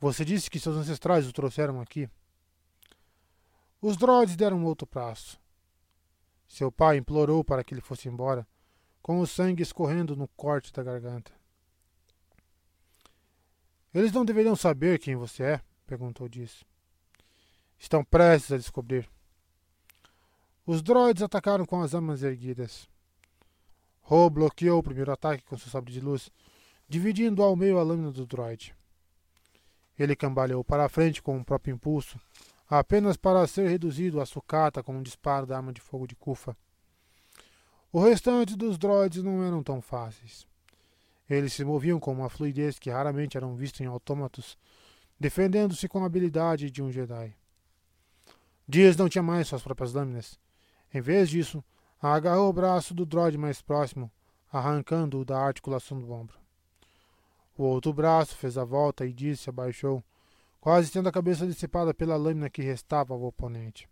Você 0.00 0.24
disse 0.24 0.48
que 0.48 0.58
seus 0.58 0.74
ancestrais 0.74 1.28
o 1.28 1.32
trouxeram 1.32 1.78
aqui. 1.78 2.08
Os 3.82 3.98
droids 3.98 4.34
deram 4.34 4.64
outro 4.64 4.86
passo. 4.86 5.38
Seu 6.48 6.72
pai 6.72 6.96
implorou 6.96 7.44
para 7.44 7.62
que 7.62 7.74
ele 7.74 7.82
fosse 7.82 8.08
embora, 8.08 8.48
com 9.02 9.20
o 9.20 9.26
sangue 9.26 9.62
escorrendo 9.62 10.16
no 10.16 10.26
corte 10.26 10.72
da 10.72 10.82
garganta. 10.82 11.32
Eles 13.92 14.10
não 14.10 14.24
deveriam 14.24 14.56
saber 14.56 14.98
quem 14.98 15.16
você 15.16 15.42
é? 15.42 15.62
perguntou 15.86 16.30
Diz. 16.30 16.64
Estão 17.78 18.02
prestes 18.02 18.52
a 18.52 18.56
descobrir. 18.56 19.06
Os 20.64 20.80
droids 20.80 21.22
atacaram 21.22 21.66
com 21.66 21.82
as 21.82 21.94
armas 21.94 22.22
erguidas. 22.22 22.88
Ho 24.08 24.30
bloqueou 24.30 24.78
o 24.78 24.82
primeiro 24.82 25.12
ataque 25.12 25.44
com 25.44 25.58
seu 25.58 25.70
sabre 25.70 25.92
de 25.92 26.00
luz, 26.00 26.30
dividindo 26.94 27.42
ao 27.42 27.56
meio 27.56 27.76
a 27.76 27.82
lâmina 27.82 28.12
do 28.12 28.24
droid. 28.24 28.72
Ele 29.98 30.14
cambaleou 30.14 30.62
para 30.62 30.84
a 30.84 30.88
frente 30.88 31.20
com 31.20 31.36
o 31.36 31.44
próprio 31.44 31.74
impulso, 31.74 32.20
apenas 32.70 33.16
para 33.16 33.44
ser 33.48 33.68
reduzido 33.68 34.20
a 34.20 34.26
sucata 34.26 34.80
com 34.80 34.94
um 34.94 35.02
disparo 35.02 35.44
da 35.44 35.56
arma 35.56 35.72
de 35.72 35.80
fogo 35.80 36.06
de 36.06 36.14
Kufa. 36.14 36.56
O 37.92 37.98
restante 38.00 38.54
dos 38.54 38.78
droids 38.78 39.24
não 39.24 39.42
eram 39.42 39.60
tão 39.60 39.82
fáceis. 39.82 40.46
Eles 41.28 41.52
se 41.52 41.64
moviam 41.64 41.98
com 41.98 42.12
uma 42.12 42.30
fluidez 42.30 42.78
que 42.78 42.90
raramente 42.90 43.36
eram 43.36 43.56
vistos 43.56 43.80
em 43.80 43.86
autômatos, 43.86 44.56
defendendo-se 45.18 45.88
com 45.88 46.04
a 46.04 46.06
habilidade 46.06 46.70
de 46.70 46.80
um 46.80 46.92
Jedi. 46.92 47.34
Dias 48.68 48.96
não 48.96 49.08
tinha 49.08 49.22
mais 49.22 49.48
suas 49.48 49.62
próprias 49.62 49.92
lâminas. 49.92 50.38
Em 50.92 51.00
vez 51.00 51.28
disso, 51.28 51.62
agarrou 52.00 52.50
o 52.50 52.52
braço 52.52 52.94
do 52.94 53.04
droid 53.04 53.36
mais 53.36 53.60
próximo, 53.60 54.08
arrancando-o 54.52 55.24
da 55.24 55.40
articulação 55.40 55.98
do 55.98 56.12
ombro. 56.12 56.43
O 57.56 57.62
outro 57.64 57.92
braço 57.92 58.36
fez 58.36 58.58
a 58.58 58.64
volta 58.64 59.06
e 59.06 59.12
disse 59.12 59.48
abaixou, 59.48 60.02
quase 60.60 60.90
tendo 60.90 61.08
a 61.08 61.12
cabeça 61.12 61.46
dissipada 61.46 61.94
pela 61.94 62.16
lâmina 62.16 62.50
que 62.50 62.62
restava 62.62 63.14
ao 63.14 63.22
oponente. 63.22 63.88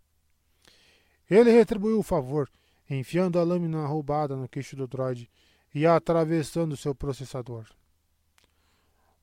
Ele 1.30 1.50
retribuiu 1.50 1.98
o 1.98 2.02
favor, 2.02 2.50
enfiando 2.90 3.38
a 3.38 3.44
lâmina 3.44 3.86
roubada 3.86 4.36
no 4.36 4.48
queixo 4.48 4.74
do 4.74 4.88
droide 4.88 5.30
e 5.74 5.86
atravessando 5.86 6.76
seu 6.76 6.94
processador. 6.94 7.66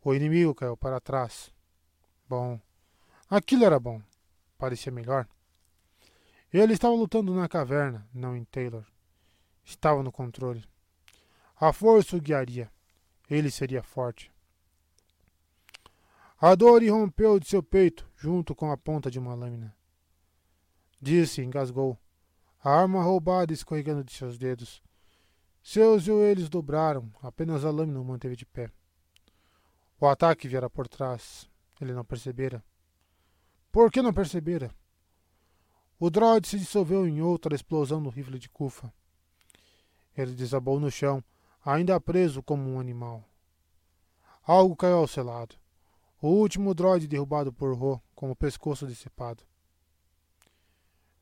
O 0.02 0.14
inimigo 0.14 0.56
caiu 0.56 0.78
para 0.78 1.02
trás. 1.02 1.52
Bom, 2.28 2.60
aquilo 3.30 3.66
era 3.66 3.80
bom. 3.80 4.02
Parecia 4.58 4.92
melhor. 4.92 5.28
Ele 6.52 6.74
estava 6.74 6.96
lutando 6.96 7.34
na 7.34 7.48
caverna, 7.48 8.08
não 8.14 8.36
em 8.36 8.44
Taylor. 8.46 8.86
Estava 9.64 10.02
no 10.02 10.12
controle. 10.12 10.64
A 11.60 11.74
força 11.74 12.16
o 12.16 12.22
guiaria. 12.22 12.72
Ele 13.30 13.52
seria 13.52 13.84
forte. 13.84 14.32
A 16.42 16.56
dor 16.56 16.82
irrompeu 16.82 17.40
de 17.40 17.48
seu 17.48 17.62
peito, 17.62 18.10
junto 18.16 18.56
com 18.56 18.72
a 18.72 18.78
ponta 18.78 19.12
de 19.12 19.20
uma 19.20 19.36
lâmina. 19.36 19.76
Disse, 21.02 21.42
engasgou, 21.42 21.98
a 22.64 22.72
arma 22.72 23.04
roubada 23.04 23.54
escorregando 23.54 24.04
de 24.04 24.14
seus 24.14 24.38
dedos. 24.38 24.82
Seus 25.62 26.04
joelhos 26.04 26.50
dobraram, 26.50 27.12
apenas 27.22 27.64
a 27.64 27.72
lâmina 27.72 28.00
o 28.00 28.06
manteve 28.06 28.36
de 28.36 28.46
pé. 28.46 28.72
O 30.00 30.08
ataque 30.08 30.48
viera 30.48 30.70
por 30.70 30.88
trás. 30.88 31.50
Ele 31.80 31.94
não 31.94 32.06
percebera. 32.06 32.64
Por 33.72 33.92
que 33.92 34.02
não 34.02 34.14
percebera? 34.14 34.74
O 36.00 36.10
droid 36.10 36.48
se 36.48 36.58
dissolveu 36.58 37.06
em 37.06 37.22
outra 37.22 37.54
explosão 37.54 38.00
no 38.00 38.10
rifle 38.10 38.40
de 38.40 38.50
Kufa. 38.50 38.92
Ele 40.16 40.34
desabou 40.34 40.80
no 40.80 40.90
chão, 40.90 41.24
ainda 41.74 42.00
preso 42.00 42.42
como 42.42 42.68
um 42.68 42.80
animal. 42.80 43.24
Algo 44.42 44.76
caiu 44.76 44.98
ao 44.98 45.08
seu 45.08 45.24
lado. 45.24 45.56
O 46.20 46.30
último 46.30 46.74
droide 46.74 47.08
derrubado 47.08 47.54
por 47.54 47.78
Ro, 47.78 48.02
com 48.16 48.32
o 48.32 48.36
pescoço 48.36 48.88
decepado. 48.88 49.44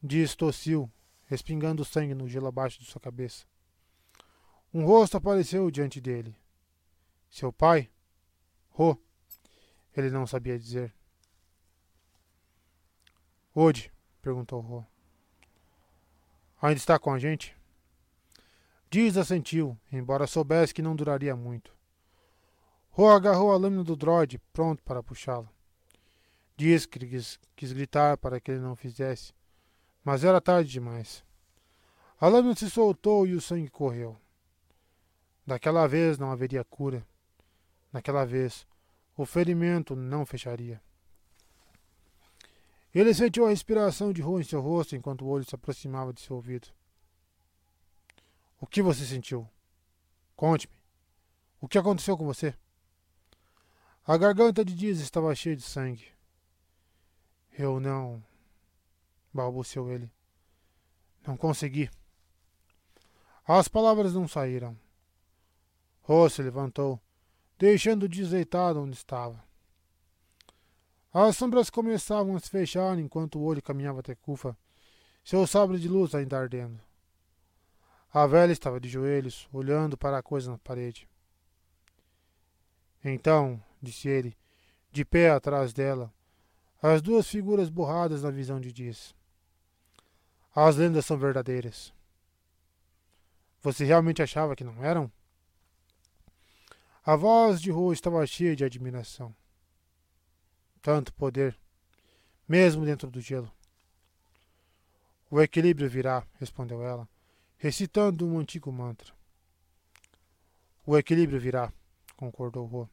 Diz 0.01 0.35
tossiu, 0.35 0.89
respingando 1.25 1.83
sangue 1.83 2.13
no 2.13 2.29
gelo 2.29 2.47
abaixo 2.47 2.79
de 2.79 2.85
sua 2.85 3.01
cabeça. 3.01 3.45
Um 4.73 4.85
rosto 4.85 5.17
apareceu 5.17 5.69
diante 5.69 5.99
dele. 5.99 6.35
Seu 7.29 7.51
pai? 7.51 7.91
Ro. 8.69 8.97
Ele 9.95 10.09
não 10.09 10.25
sabia 10.25 10.57
dizer. 10.57 10.95
Ode, 13.53 13.91
perguntou 14.21 14.61
Ro. 14.61 14.87
Ainda 16.61 16.77
está 16.77 16.97
com 16.97 17.11
a 17.11 17.19
gente? 17.19 17.56
Diz 18.89 19.17
assentiu, 19.17 19.77
embora 19.91 20.25
soubesse 20.25 20.73
que 20.73 20.81
não 20.81 20.95
duraria 20.95 21.35
muito. 21.35 21.75
Ro 22.89 23.09
agarrou 23.09 23.51
a 23.51 23.57
lâmina 23.57 23.83
do 23.83 23.95
droid, 23.95 24.39
pronto 24.53 24.81
para 24.81 25.03
puxá-la. 25.03 25.49
Diz 26.55 26.85
que 26.85 26.99
quis, 26.99 27.39
quis 27.55 27.73
gritar 27.73 28.17
para 28.17 28.39
que 28.39 28.49
ele 28.49 28.61
não 28.61 28.75
fizesse, 28.75 29.33
mas 30.03 30.23
era 30.23 30.41
tarde 30.41 30.71
demais. 30.71 31.23
A 32.19 32.27
lâmina 32.27 32.55
se 32.55 32.69
soltou 32.69 33.27
e 33.27 33.35
o 33.35 33.41
sangue 33.41 33.69
correu. 33.69 34.17
Daquela 35.45 35.85
vez 35.85 36.17
não 36.17 36.31
haveria 36.31 36.63
cura. 36.63 37.05
Naquela 37.93 38.25
vez, 38.25 38.65
o 39.15 39.25
ferimento 39.25 39.95
não 39.95 40.25
fecharia. 40.25 40.81
Ele 42.95 43.13
sentiu 43.13 43.45
a 43.45 43.49
respiração 43.49 44.11
de 44.11 44.21
Ro 44.21 44.39
em 44.39 44.43
seu 44.43 44.61
rosto 44.61 44.95
enquanto 44.95 45.23
o 45.23 45.27
olho 45.27 45.45
se 45.45 45.53
aproximava 45.53 46.11
de 46.11 46.21
seu 46.21 46.37
ouvido. 46.37 46.69
O 48.59 48.65
que 48.65 48.81
você 48.81 49.05
sentiu? 49.05 49.47
Conte-me. 50.35 50.73
O 51.61 51.67
que 51.67 51.77
aconteceu 51.77 52.17
com 52.17 52.25
você? 52.25 52.55
A 54.05 54.17
garganta 54.17 54.63
de 54.63 54.73
Dias 54.73 54.99
estava 54.99 55.33
cheia 55.35 55.55
de 55.55 55.61
sangue. 55.61 56.07
Eu 57.57 57.79
não. 57.79 58.23
balbuciou 59.33 59.91
ele. 59.91 60.11
Não 61.25 61.35
consegui. 61.35 61.89
As 63.45 63.67
palavras 63.67 64.13
não 64.13 64.27
saíram. 64.27 64.77
Rô 66.01 66.29
se 66.29 66.41
levantou, 66.41 67.01
deixando 67.59 68.07
desaitado 68.07 68.81
onde 68.81 68.95
estava. 68.95 69.43
As 71.13 71.35
sombras 71.35 71.69
começavam 71.69 72.35
a 72.35 72.39
se 72.39 72.49
fechar 72.49 72.97
enquanto 72.97 73.39
o 73.39 73.43
olho 73.43 73.61
caminhava 73.61 73.99
até 73.99 74.15
Cufa, 74.15 74.57
seu 75.23 75.45
sabre 75.45 75.79
de 75.79 75.89
luz 75.89 76.15
ainda 76.15 76.37
ardendo. 76.37 76.86
A 78.13 78.25
velha 78.25 78.53
estava 78.53 78.79
de 78.79 78.87
joelhos, 78.87 79.49
olhando 79.51 79.97
para 79.97 80.17
a 80.17 80.23
coisa 80.23 80.51
na 80.51 80.57
parede. 80.57 81.07
Então, 83.03 83.61
disse 83.81 84.07
ele, 84.07 84.35
de 84.91 85.03
pé 85.03 85.29
atrás 85.29 85.73
dela, 85.73 86.13
as 86.81 87.01
duas 87.01 87.27
figuras 87.27 87.69
borradas 87.69 88.23
na 88.23 88.31
visão 88.31 88.61
de 88.61 88.71
Diz. 88.71 89.13
As 90.55 90.77
lendas 90.77 91.05
são 91.05 91.17
verdadeiras. 91.17 91.93
Você 93.61 93.83
realmente 93.83 94.21
achava 94.21 94.55
que 94.55 94.63
não 94.63 94.83
eram? 94.83 95.11
A 97.05 97.15
voz 97.15 97.61
de 97.61 97.71
Ro 97.71 97.91
estava 97.91 98.25
cheia 98.25 98.55
de 98.55 98.63
admiração. 98.63 99.35
Tanto 100.81 101.13
poder, 101.13 101.57
mesmo 102.47 102.85
dentro 102.85 103.11
do 103.11 103.19
gelo. 103.19 103.51
O 105.29 105.41
equilíbrio 105.41 105.89
virá, 105.89 106.25
respondeu 106.39 106.81
ela 106.81 107.07
recitando 107.57 108.27
um 108.27 108.39
antigo 108.39 108.71
mantra. 108.71 109.13
O 110.85 110.97
equilíbrio 110.97 111.39
virá, 111.39 111.73
concordou 112.15 112.65
Ro. 112.65 112.89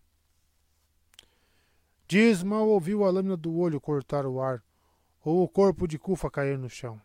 Diz 2.09 2.43
mal 2.43 2.69
ouviu 2.69 3.05
a 3.05 3.11
lâmina 3.11 3.37
do 3.37 3.57
olho 3.57 3.81
cortar 3.81 4.27
o 4.27 4.41
ar, 4.41 4.63
ou 5.23 5.43
o 5.43 5.49
corpo 5.49 5.87
de 5.87 5.99
Kufa 5.99 6.31
cair 6.31 6.59
no 6.59 6.69
chão. 6.69 7.01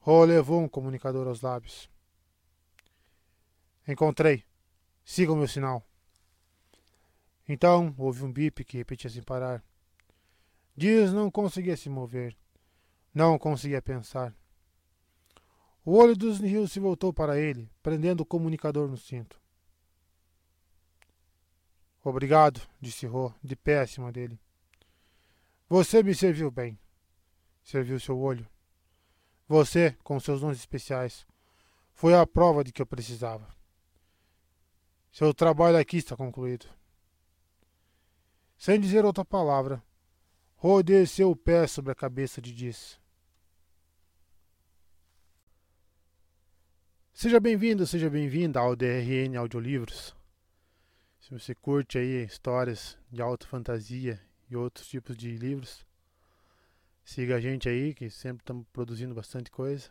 Ro 0.00 0.24
levou 0.24 0.60
um 0.60 0.68
comunicador 0.68 1.26
aos 1.26 1.40
lábios. 1.40 1.90
Encontrei. 3.86 4.44
Siga 5.04 5.32
o 5.32 5.36
meu 5.36 5.46
sinal. 5.46 5.84
Então 7.48 7.94
houve 7.96 8.24
um 8.24 8.32
bip 8.32 8.64
que 8.64 8.76
repetia 8.76 9.08
sem 9.08 9.22
parar. 9.22 9.64
Dias 10.76 11.12
não 11.12 11.30
conseguia 11.30 11.76
se 11.76 11.88
mover. 11.88 12.36
Não 13.14 13.38
conseguia 13.38 13.80
pensar. 13.80 14.34
O 15.86 15.98
olho 15.98 16.16
dos 16.16 16.40
Nihil 16.40 16.66
se 16.66 16.80
voltou 16.80 17.12
para 17.12 17.38
ele, 17.38 17.70
prendendo 17.80 18.22
o 18.22 18.26
comunicador 18.26 18.88
no 18.88 18.96
cinto. 18.96 19.40
Obrigado, 22.02 22.60
disse 22.80 23.06
Ro, 23.06 23.32
de 23.40 23.54
pé 23.54 23.78
acima 23.78 24.10
dele. 24.10 24.36
Você 25.68 26.02
me 26.02 26.12
serviu 26.12 26.50
bem. 26.50 26.76
Serviu 27.62 28.00
seu 28.00 28.18
olho. 28.18 28.44
Você, 29.46 29.96
com 30.02 30.18
seus 30.18 30.40
dons 30.40 30.56
especiais, 30.56 31.24
foi 31.94 32.14
a 32.14 32.26
prova 32.26 32.64
de 32.64 32.72
que 32.72 32.82
eu 32.82 32.86
precisava. 32.86 33.46
Seu 35.12 35.32
trabalho 35.32 35.78
aqui 35.78 35.98
está 35.98 36.16
concluído. 36.16 36.66
Sem 38.58 38.80
dizer 38.80 39.04
outra 39.04 39.24
palavra, 39.24 39.80
Ro 40.56 40.82
desceu 40.82 41.30
o 41.30 41.36
pé 41.36 41.64
sobre 41.68 41.92
a 41.92 41.94
cabeça 41.94 42.42
de 42.42 42.52
Diz. 42.52 42.98
Seja 47.18 47.40
bem-vindo, 47.40 47.86
seja 47.86 48.10
bem-vinda 48.10 48.60
ao 48.60 48.76
DRN 48.76 49.38
Audiolivros. 49.38 50.14
Se 51.18 51.30
você 51.30 51.54
curte 51.54 51.96
aí 51.96 52.22
histórias 52.22 52.98
de 53.10 53.22
alta 53.22 53.46
fantasia 53.46 54.20
e 54.50 54.54
outros 54.54 54.86
tipos 54.86 55.16
de 55.16 55.34
livros, 55.34 55.86
siga 57.02 57.36
a 57.36 57.40
gente 57.40 57.70
aí, 57.70 57.94
que 57.94 58.10
sempre 58.10 58.42
estamos 58.42 58.66
produzindo 58.70 59.14
bastante 59.14 59.50
coisa. 59.50 59.88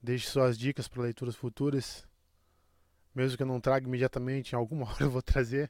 Deixe 0.00 0.28
suas 0.28 0.56
dicas 0.56 0.86
para 0.86 1.02
leituras 1.02 1.34
futuras. 1.34 2.06
Mesmo 3.12 3.36
que 3.36 3.42
eu 3.42 3.48
não 3.48 3.60
traga 3.60 3.84
imediatamente, 3.84 4.52
em 4.52 4.56
alguma 4.56 4.86
hora 4.94 5.02
eu 5.02 5.10
vou 5.10 5.20
trazer. 5.20 5.68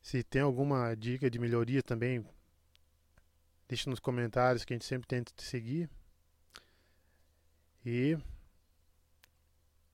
Se 0.00 0.22
tem 0.22 0.40
alguma 0.40 0.94
dica 0.94 1.30
de 1.30 1.38
melhoria 1.38 1.82
também, 1.82 2.26
deixa 3.68 3.90
nos 3.90 4.00
comentários 4.00 4.64
que 4.64 4.72
a 4.72 4.76
gente 4.76 4.86
sempre 4.86 5.06
tenta 5.06 5.30
te 5.36 5.42
seguir. 5.44 5.90
E 7.84 8.16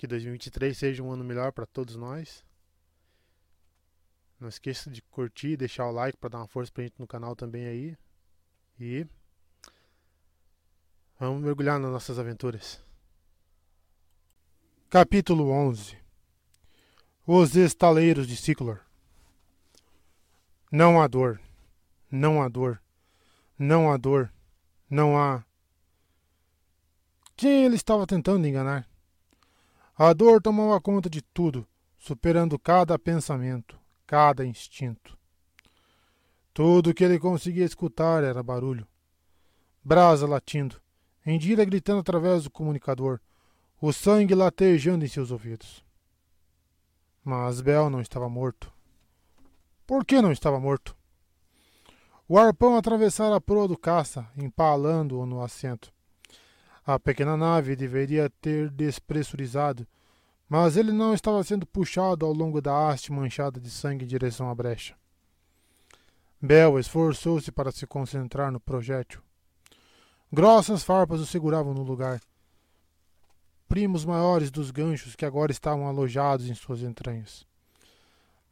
que 0.02 0.06
2023 0.08 0.76
seja 0.76 1.00
um 1.00 1.12
ano 1.12 1.22
melhor 1.22 1.52
para 1.52 1.64
todos 1.64 1.94
nós. 1.94 2.44
Não 4.40 4.48
esqueça 4.48 4.90
de 4.90 5.00
curtir, 5.00 5.56
deixar 5.56 5.86
o 5.86 5.92
like 5.92 6.18
para 6.18 6.30
dar 6.30 6.38
uma 6.38 6.48
força 6.48 6.72
pra 6.72 6.82
gente 6.82 6.98
no 6.98 7.06
canal 7.06 7.36
também 7.36 7.66
aí. 7.66 7.96
E 8.80 9.06
vamos 11.20 11.40
mergulhar 11.40 11.78
nas 11.78 11.92
nossas 11.92 12.18
aventuras. 12.18 12.82
Capítulo 14.90 15.48
11 15.50 15.96
Os 17.24 17.54
estaleiros 17.54 18.26
de 18.26 18.36
Ciclor 18.36 18.80
Não 20.72 21.00
há 21.00 21.06
dor, 21.06 21.40
não 22.10 22.42
há 22.42 22.48
dor, 22.48 22.82
não 23.56 23.88
há 23.88 23.96
dor, 23.96 24.32
não 24.90 25.16
há. 25.16 25.44
Quem 27.36 27.66
ele 27.66 27.76
estava 27.76 28.04
tentando 28.04 28.44
enganar? 28.48 28.91
A 30.04 30.12
dor 30.12 30.42
tomava 30.42 30.80
conta 30.80 31.08
de 31.08 31.22
tudo, 31.22 31.64
superando 31.96 32.58
cada 32.58 32.98
pensamento 32.98 33.78
cada 34.04 34.44
instinto. 34.44 35.16
Tudo 36.52 36.92
que 36.92 37.04
ele 37.04 37.20
conseguia 37.20 37.64
escutar 37.64 38.24
era 38.24 38.42
barulho. 38.42 38.84
Brasa 39.80 40.26
latindo, 40.26 40.82
Endira 41.24 41.64
gritando 41.64 42.00
através 42.00 42.42
do 42.42 42.50
comunicador, 42.50 43.20
o 43.80 43.92
sangue 43.92 44.34
latejando 44.34 45.04
em 45.04 45.08
seus 45.08 45.30
ouvidos. 45.30 45.84
Mas 47.22 47.60
Bel 47.60 47.88
não 47.88 48.00
estava 48.00 48.28
morto. 48.28 48.72
Por 49.86 50.04
que 50.04 50.20
não 50.20 50.32
estava 50.32 50.58
morto? 50.58 50.96
O 52.28 52.36
arpão 52.36 52.76
atravessara 52.76 53.36
a 53.36 53.40
proa 53.40 53.68
do 53.68 53.78
caça, 53.78 54.28
empalando-o 54.36 55.24
no 55.24 55.40
assento. 55.40 55.92
A 56.84 56.98
pequena 56.98 57.36
nave 57.36 57.76
deveria 57.76 58.28
ter 58.40 58.70
despressurizado 58.70 59.86
mas 60.52 60.76
ele 60.76 60.92
não 60.92 61.14
estava 61.14 61.42
sendo 61.42 61.64
puxado 61.64 62.26
ao 62.26 62.32
longo 62.34 62.60
da 62.60 62.90
haste 62.90 63.10
manchada 63.10 63.58
de 63.58 63.70
sangue 63.70 64.04
em 64.04 64.06
direção 64.06 64.50
à 64.50 64.54
brecha. 64.54 64.94
Bel 66.38 66.78
esforçou-se 66.78 67.50
para 67.50 67.72
se 67.72 67.86
concentrar 67.86 68.52
no 68.52 68.60
projétil. 68.60 69.22
Grossas 70.30 70.84
farpas 70.84 71.22
o 71.22 71.26
seguravam 71.26 71.72
no 71.72 71.82
lugar, 71.82 72.20
primos 73.66 74.04
maiores 74.04 74.50
dos 74.50 74.70
ganchos 74.70 75.16
que 75.16 75.24
agora 75.24 75.52
estavam 75.52 75.86
alojados 75.86 76.50
em 76.50 76.54
suas 76.54 76.82
entranhas. 76.82 77.46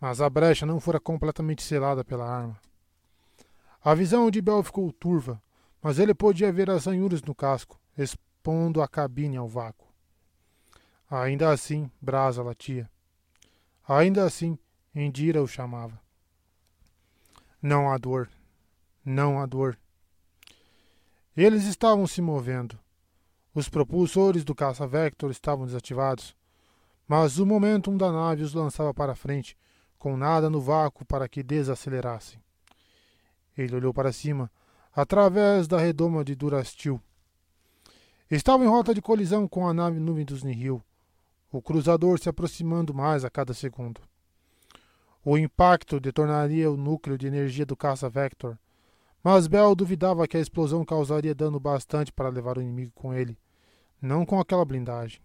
Mas 0.00 0.22
a 0.22 0.30
brecha 0.30 0.64
não 0.64 0.80
fora 0.80 0.98
completamente 0.98 1.62
selada 1.62 2.02
pela 2.02 2.26
arma. 2.26 2.58
A 3.84 3.94
visão 3.94 4.30
de 4.30 4.40
Bel 4.40 4.62
ficou 4.62 4.90
turva, 4.90 5.38
mas 5.82 5.98
ele 5.98 6.14
podia 6.14 6.50
ver 6.50 6.70
as 6.70 6.86
ranhuras 6.86 7.20
no 7.20 7.34
casco, 7.34 7.78
expondo 8.02 8.82
a 8.82 8.88
cabine 8.88 9.36
ao 9.36 9.48
vácuo. 9.48 9.88
Ainda 11.10 11.50
assim, 11.50 11.90
Brasa 12.00 12.42
latia. 12.42 12.90
Ainda 13.86 14.24
assim, 14.24 14.58
Indira 14.94 15.40
o 15.40 15.46
chamava. 15.46 16.00
Não 17.62 17.90
há 17.90 17.96
dor. 17.96 18.28
Não 19.04 19.40
há 19.40 19.46
dor. 19.46 19.78
Eles 21.36 21.64
estavam 21.64 22.06
se 22.06 22.20
movendo. 22.20 22.78
Os 23.54 23.68
propulsores 23.68 24.44
do 24.44 24.54
caça-vector 24.54 25.30
estavam 25.30 25.66
desativados, 25.66 26.34
mas 27.06 27.38
o 27.38 27.46
momentum 27.46 27.96
da 27.96 28.10
nave 28.10 28.42
os 28.42 28.54
lançava 28.54 28.92
para 28.92 29.14
frente, 29.14 29.56
com 29.98 30.16
nada 30.16 30.50
no 30.50 30.60
vácuo 30.60 31.04
para 31.04 31.28
que 31.28 31.42
desacelerassem. 31.42 32.42
Ele 33.56 33.76
olhou 33.76 33.92
para 33.94 34.12
cima, 34.12 34.50
através 34.92 35.68
da 35.68 35.78
redoma 35.78 36.24
de 36.24 36.34
Durastil. 36.34 37.00
Estava 38.30 38.64
em 38.64 38.68
rota 38.68 38.94
de 38.94 39.02
colisão 39.02 39.48
com 39.48 39.66
a 39.66 39.74
nave 39.74 39.98
nuvem 39.98 40.24
dos 40.24 40.44
Nihil, 40.44 40.80
o 41.50 41.60
cruzador 41.60 42.16
se 42.20 42.28
aproximando 42.28 42.94
mais 42.94 43.24
a 43.24 43.30
cada 43.30 43.52
segundo. 43.52 44.00
O 45.24 45.36
impacto 45.36 45.98
detonaria 45.98 46.70
o 46.70 46.76
núcleo 46.76 47.18
de 47.18 47.26
energia 47.26 47.66
do 47.66 47.76
caça-vector, 47.76 48.56
mas 49.22 49.48
Bell 49.48 49.74
duvidava 49.74 50.28
que 50.28 50.36
a 50.36 50.40
explosão 50.40 50.84
causaria 50.84 51.34
dano 51.34 51.58
bastante 51.58 52.12
para 52.12 52.28
levar 52.28 52.56
o 52.56 52.62
inimigo 52.62 52.92
com 52.94 53.12
ele, 53.12 53.36
não 54.00 54.24
com 54.24 54.38
aquela 54.38 54.64
blindagem. 54.64 55.20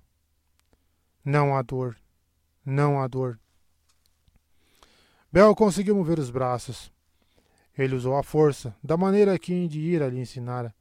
Não 1.24 1.56
há 1.56 1.62
dor. 1.62 1.96
Não 2.66 3.00
há 3.00 3.08
dor. 3.08 3.40
Bell 5.32 5.56
conseguiu 5.56 5.96
mover 5.96 6.18
os 6.18 6.32
braços. 6.32 6.92
Ele 7.78 7.96
usou 7.96 8.18
a 8.18 8.24
força, 8.24 8.76
da 8.84 8.98
maneira 8.98 9.38
que 9.38 9.54
Indira 9.54 10.08
lhe 10.08 10.20
ensinara, 10.20 10.74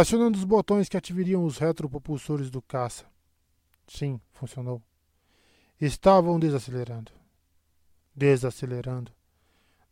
acionando 0.00 0.36
os 0.36 0.44
botões 0.44 0.88
que 0.88 0.96
ativariam 0.96 1.44
os 1.44 1.58
retropropulsores 1.58 2.50
do 2.50 2.60
caça. 2.60 3.06
Sim, 3.86 4.20
funcionou. 4.32 4.82
Estavam 5.80 6.40
desacelerando. 6.40 7.12
Desacelerando. 8.12 9.12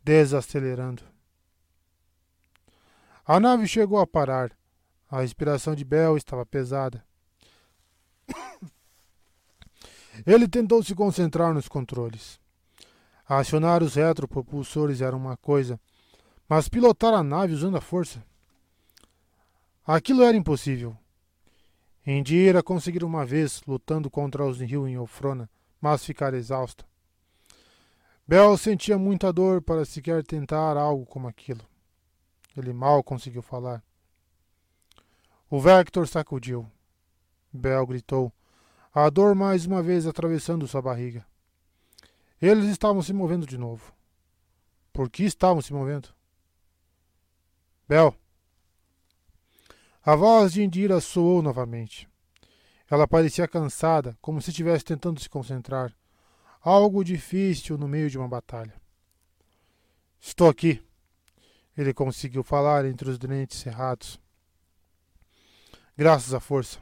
Desacelerando. 0.03 1.05
A 3.25 3.39
nave 3.39 3.69
chegou 3.69 4.01
a 4.01 4.07
parar. 4.07 4.51
A 5.09 5.21
respiração 5.21 5.75
de 5.75 5.85
Bell 5.85 6.17
estava 6.17 6.45
pesada. 6.45 7.05
Ele 10.27 10.49
tentou 10.49 10.83
se 10.83 10.97
concentrar 10.97 11.55
nos 11.55 11.69
controles. 11.69 12.41
Acionar 13.25 13.85
os 13.85 13.95
retropropulsores 13.95 15.01
era 15.01 15.17
uma 15.17 15.37
coisa, 15.37 15.81
mas 16.49 16.69
pilotar 16.69 17.15
a 17.15 17.23
nave 17.23 17.55
usando 17.55 17.77
a 17.77 17.81
força. 17.81 18.21
Aquilo 19.85 20.23
era 20.23 20.37
impossível. 20.37 20.97
Indira 22.07 22.63
conseguira 22.63 23.05
uma 23.05 23.25
vez, 23.25 23.63
lutando 23.67 24.11
contra 24.11 24.45
os 24.47 24.61
Rio 24.61 24.87
em 24.87 24.99
Ofrona, 24.99 25.51
mas 25.81 26.05
ficar 26.05 26.35
exausta. 26.35 26.85
Bel 28.27 28.57
sentia 28.57 28.97
muita 28.97 29.33
dor 29.33 29.61
para 29.61 29.85
sequer 29.85 30.25
tentar 30.25 30.77
algo 30.77 31.05
como 31.05 31.27
aquilo. 31.27 31.65
Ele 32.57 32.73
mal 32.73 33.03
conseguiu 33.03 33.43
falar. 33.43 33.83
O 35.51 35.61
Vector 35.61 36.07
sacudiu. 36.07 36.71
Bel 37.53 37.87
gritou, 37.87 38.33
a 38.95 39.11
dor 39.11 39.35
mais 39.35 39.67
uma 39.67 39.83
vez 39.83 40.07
atravessando 40.07 40.69
sua 40.69 40.81
barriga. 40.81 41.27
Eles 42.41 42.67
estavam 42.67 43.03
se 43.03 43.13
movendo 43.13 43.47
de 43.47 43.59
novo. 43.59 43.93
Por 44.93 45.11
que 45.11 45.25
estavam 45.25 45.61
se 45.61 45.73
movendo? 45.73 46.09
Bel, 47.89 48.15
a 50.05 50.17
voz 50.17 50.53
de 50.53 50.63
Indira 50.63 51.01
soou 51.01 51.41
novamente. 51.43 52.09
Ela 52.91 53.07
parecia 53.07 53.47
cansada, 53.47 54.17
como 54.21 54.43
se 54.43 54.51
estivesse 54.51 54.85
tentando 54.85 55.21
se 55.21 55.29
concentrar. 55.29 55.95
Algo 56.61 57.05
difícil 57.05 57.79
no 57.79 57.89
meio 57.89 58.11
de 58.11 58.19
uma 58.19 58.29
batalha. 58.29 58.75
Estou 60.21 60.49
aqui. 60.49 60.85
Ele 61.77 61.95
conseguiu 61.95 62.43
falar 62.43 62.85
entre 62.85 63.09
os 63.09 63.19
dentes 63.19 63.59
cerrados. 63.59 64.21
Graças 65.97 66.35
à 66.35 66.41
força. 66.41 66.79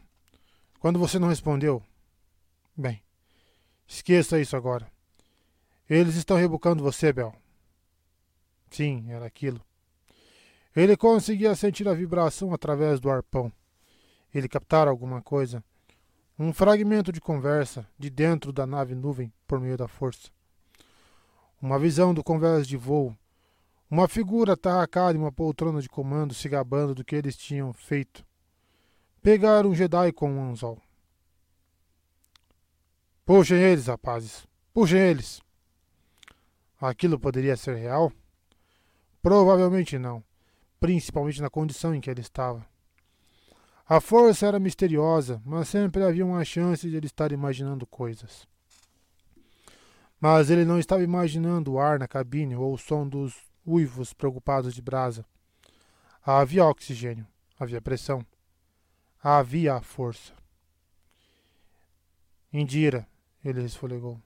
Quando 0.79 0.99
você 0.99 1.19
não 1.19 1.29
respondeu. 1.29 1.83
Bem, 2.77 3.03
esqueça 3.87 4.41
isso 4.41 4.57
agora. 4.57 4.91
Eles 5.89 6.15
estão 6.15 6.37
rebocando 6.37 6.83
você, 6.83 7.13
Bel. 7.13 7.35
Sim, 8.71 9.11
era 9.11 9.27
aquilo. 9.27 9.61
Ele 10.75 10.97
conseguia 10.97 11.55
sentir 11.57 11.89
a 11.89 11.95
vibração 11.95 12.55
através 12.55 13.01
do 13.01 13.11
arpão. 13.11 13.53
Ele 14.33 14.49
captara 14.49 14.89
alguma 14.89 15.21
coisa. 15.21 15.65
Um 16.39 16.53
fragmento 16.53 17.11
de 17.11 17.21
conversa 17.21 17.87
de 17.99 18.09
dentro 18.09 18.53
da 18.53 18.67
nave 18.67 18.95
nuvem 18.95 19.33
por 19.49 19.59
meio 19.59 19.77
da 19.77 19.89
força. 19.89 20.31
Uma 21.61 21.79
visão 21.79 22.15
do 22.15 22.23
convés 22.23 22.69
de 22.69 22.77
voo. 22.77 23.17
Uma 23.91 24.07
figura 24.07 24.53
atarracada 24.53 25.19
em 25.19 25.21
uma 25.21 25.33
poltrona 25.33 25.83
de 25.83 25.89
comando 25.89 26.33
se 26.33 26.49
gabando 26.49 26.95
do 26.95 27.05
que 27.05 27.17
eles 27.17 27.37
tinham 27.37 27.73
feito. 27.73 28.25
Pegar 29.21 29.67
um 29.67 29.75
Jedi 29.75 30.13
com 30.13 30.31
um 30.31 30.51
anzol. 30.51 30.81
Puxem 33.27 33.59
eles, 33.59 33.89
rapazes. 33.89 34.47
Puxem 34.73 35.01
eles. 35.01 35.43
Aquilo 36.81 37.19
poderia 37.19 37.57
ser 37.57 37.75
real? 37.75 38.13
Provavelmente 39.21 39.99
não 39.99 40.30
principalmente 40.81 41.43
na 41.43 41.51
condição 41.51 41.95
em 41.95 42.01
que 42.01 42.11
ele 42.11 42.23
estava. 42.23 42.67
A 43.87 44.01
força 44.01 44.47
era 44.47 44.59
misteriosa, 44.59 45.43
mas 45.45 45.69
sempre 45.69 46.03
havia 46.03 46.25
uma 46.25 46.45
chance 46.45 46.89
de 46.89 46.97
ele 46.97 47.07
estar 47.07 47.33
imaginando 47.33 47.87
coisas. 47.87 48.49
Mas 50.19 50.49
ele 50.49 50.65
não 50.65 50.79
estava 50.79 51.03
imaginando 51.03 51.73
o 51.73 51.79
ar 51.81 51.99
na 51.99 52.09
cabine 52.09 52.55
ou 52.55 52.73
o 52.73 52.79
som 52.79 53.07
dos 53.07 53.35
uivos 53.67 54.13
preocupados 54.13 54.75
de 54.75 54.81
brasa. 54.81 55.25
Havia 56.23 56.65
oxigênio, 56.65 57.27
havia 57.59 57.81
pressão, 57.81 58.25
havia 59.23 59.75
a 59.75 59.81
força. 59.81 60.33
Indira, 62.53 63.07
ele 63.45 63.63
resfolegou. 63.63 64.21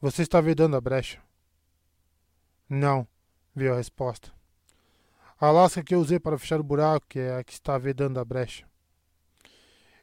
Você 0.00 0.22
está 0.22 0.40
vedando 0.40 0.76
a 0.76 0.80
brecha. 0.80 1.22
Não, 2.68 3.06
veio 3.54 3.74
a 3.74 3.76
resposta. 3.76 4.39
A 5.40 5.50
lasca 5.50 5.82
que 5.82 5.94
eu 5.94 6.00
usei 6.00 6.20
para 6.20 6.38
fechar 6.38 6.60
o 6.60 6.62
buraco 6.62 7.06
que 7.08 7.18
é 7.18 7.38
a 7.38 7.42
que 7.42 7.54
está 7.54 7.78
vedando 7.78 8.20
a 8.20 8.24
brecha. 8.24 8.66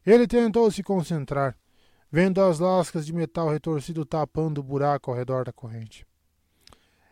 Ele 0.03 0.25
tentou 0.25 0.71
se 0.71 0.81
concentrar, 0.81 1.55
vendo 2.11 2.41
as 2.41 2.57
lascas 2.57 3.05
de 3.05 3.13
metal 3.13 3.49
retorcido 3.49 4.03
tapando 4.03 4.61
o 4.61 4.63
buraco 4.63 5.11
ao 5.11 5.17
redor 5.17 5.45
da 5.45 5.53
corrente. 5.53 6.07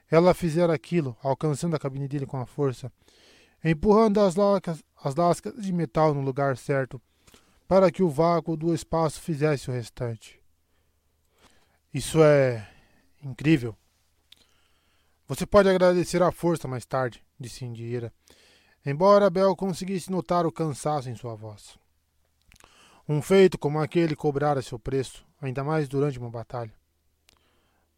Ela 0.09 0.33
fizera 0.33 0.73
aquilo, 0.73 1.15
alcançando 1.21 1.75
a 1.75 1.79
cabine 1.79 2.07
dele 2.07 2.25
com 2.25 2.37
a 2.37 2.45
força, 2.47 2.91
empurrando 3.63 4.19
as 4.19 4.35
lascas, 4.35 4.83
as 5.03 5.15
lascas 5.15 5.61
de 5.61 5.73
metal 5.73 6.13
no 6.13 6.21
lugar 6.21 6.57
certo, 6.57 7.01
para 7.67 7.91
que 7.91 8.01
o 8.01 8.09
vácuo 8.09 8.55
do 8.55 8.73
espaço 8.73 9.19
fizesse 9.19 9.69
o 9.69 9.73
restante. 9.73 10.39
Isso 11.93 12.23
é 12.23 12.67
incrível. 13.23 13.75
Você 15.27 15.45
pode 15.45 15.67
agradecer 15.67 16.21
a 16.21 16.31
força 16.31 16.67
mais 16.67 16.85
tarde, 16.85 17.24
disse 17.39 17.65
Indira, 17.65 18.13
embora 18.85 19.29
Bel 19.29 19.55
conseguisse 19.55 20.11
notar 20.11 20.45
o 20.45 20.51
cansaço 20.51 21.09
em 21.09 21.15
sua 21.15 21.35
voz. 21.35 21.77
Um 23.07 23.21
feito 23.21 23.57
como 23.57 23.79
aquele 23.79 24.15
cobrara 24.15 24.61
seu 24.61 24.79
preço, 24.79 25.25
ainda 25.41 25.63
mais 25.63 25.87
durante 25.87 26.17
uma 26.17 26.29
batalha. 26.29 26.73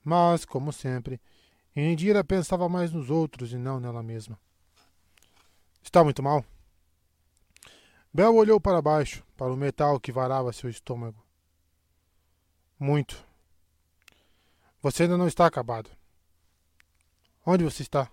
Mas, 0.04 0.46
como 0.46 0.74
sempre, 0.74 1.22
Indira 1.76 2.24
pensava 2.24 2.68
mais 2.68 2.92
nos 2.92 3.10
outros 3.10 3.54
e 3.54 3.58
não 3.58 3.80
nela 3.80 4.02
mesma. 4.02 4.40
Está 5.84 6.04
muito 6.04 6.22
mal? 6.24 6.44
Bel 8.14 8.36
olhou 8.36 8.60
para 8.60 8.82
baixo, 8.82 9.24
para 9.38 9.54
o 9.54 9.58
metal 9.58 10.00
que 10.00 10.12
varava 10.12 10.52
seu 10.52 10.70
estômago. 10.70 11.24
Muito. 12.80 13.24
Você 14.82 15.04
ainda 15.04 15.18
não 15.18 15.28
está 15.28 15.46
acabado. 15.46 15.90
Onde 17.46 17.64
você 17.64 17.84
está? 17.84 18.12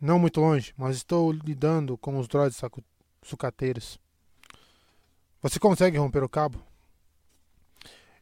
Não 0.00 0.18
muito 0.18 0.40
longe, 0.40 0.74
mas 0.76 0.96
estou 0.96 1.32
lidando 1.32 1.96
com 1.96 2.18
os 2.18 2.28
droids 2.28 2.60
sucateiros. 3.22 3.98
Você 5.40 5.58
consegue 5.58 5.96
romper 5.96 6.22
o 6.22 6.28
cabo? 6.28 6.62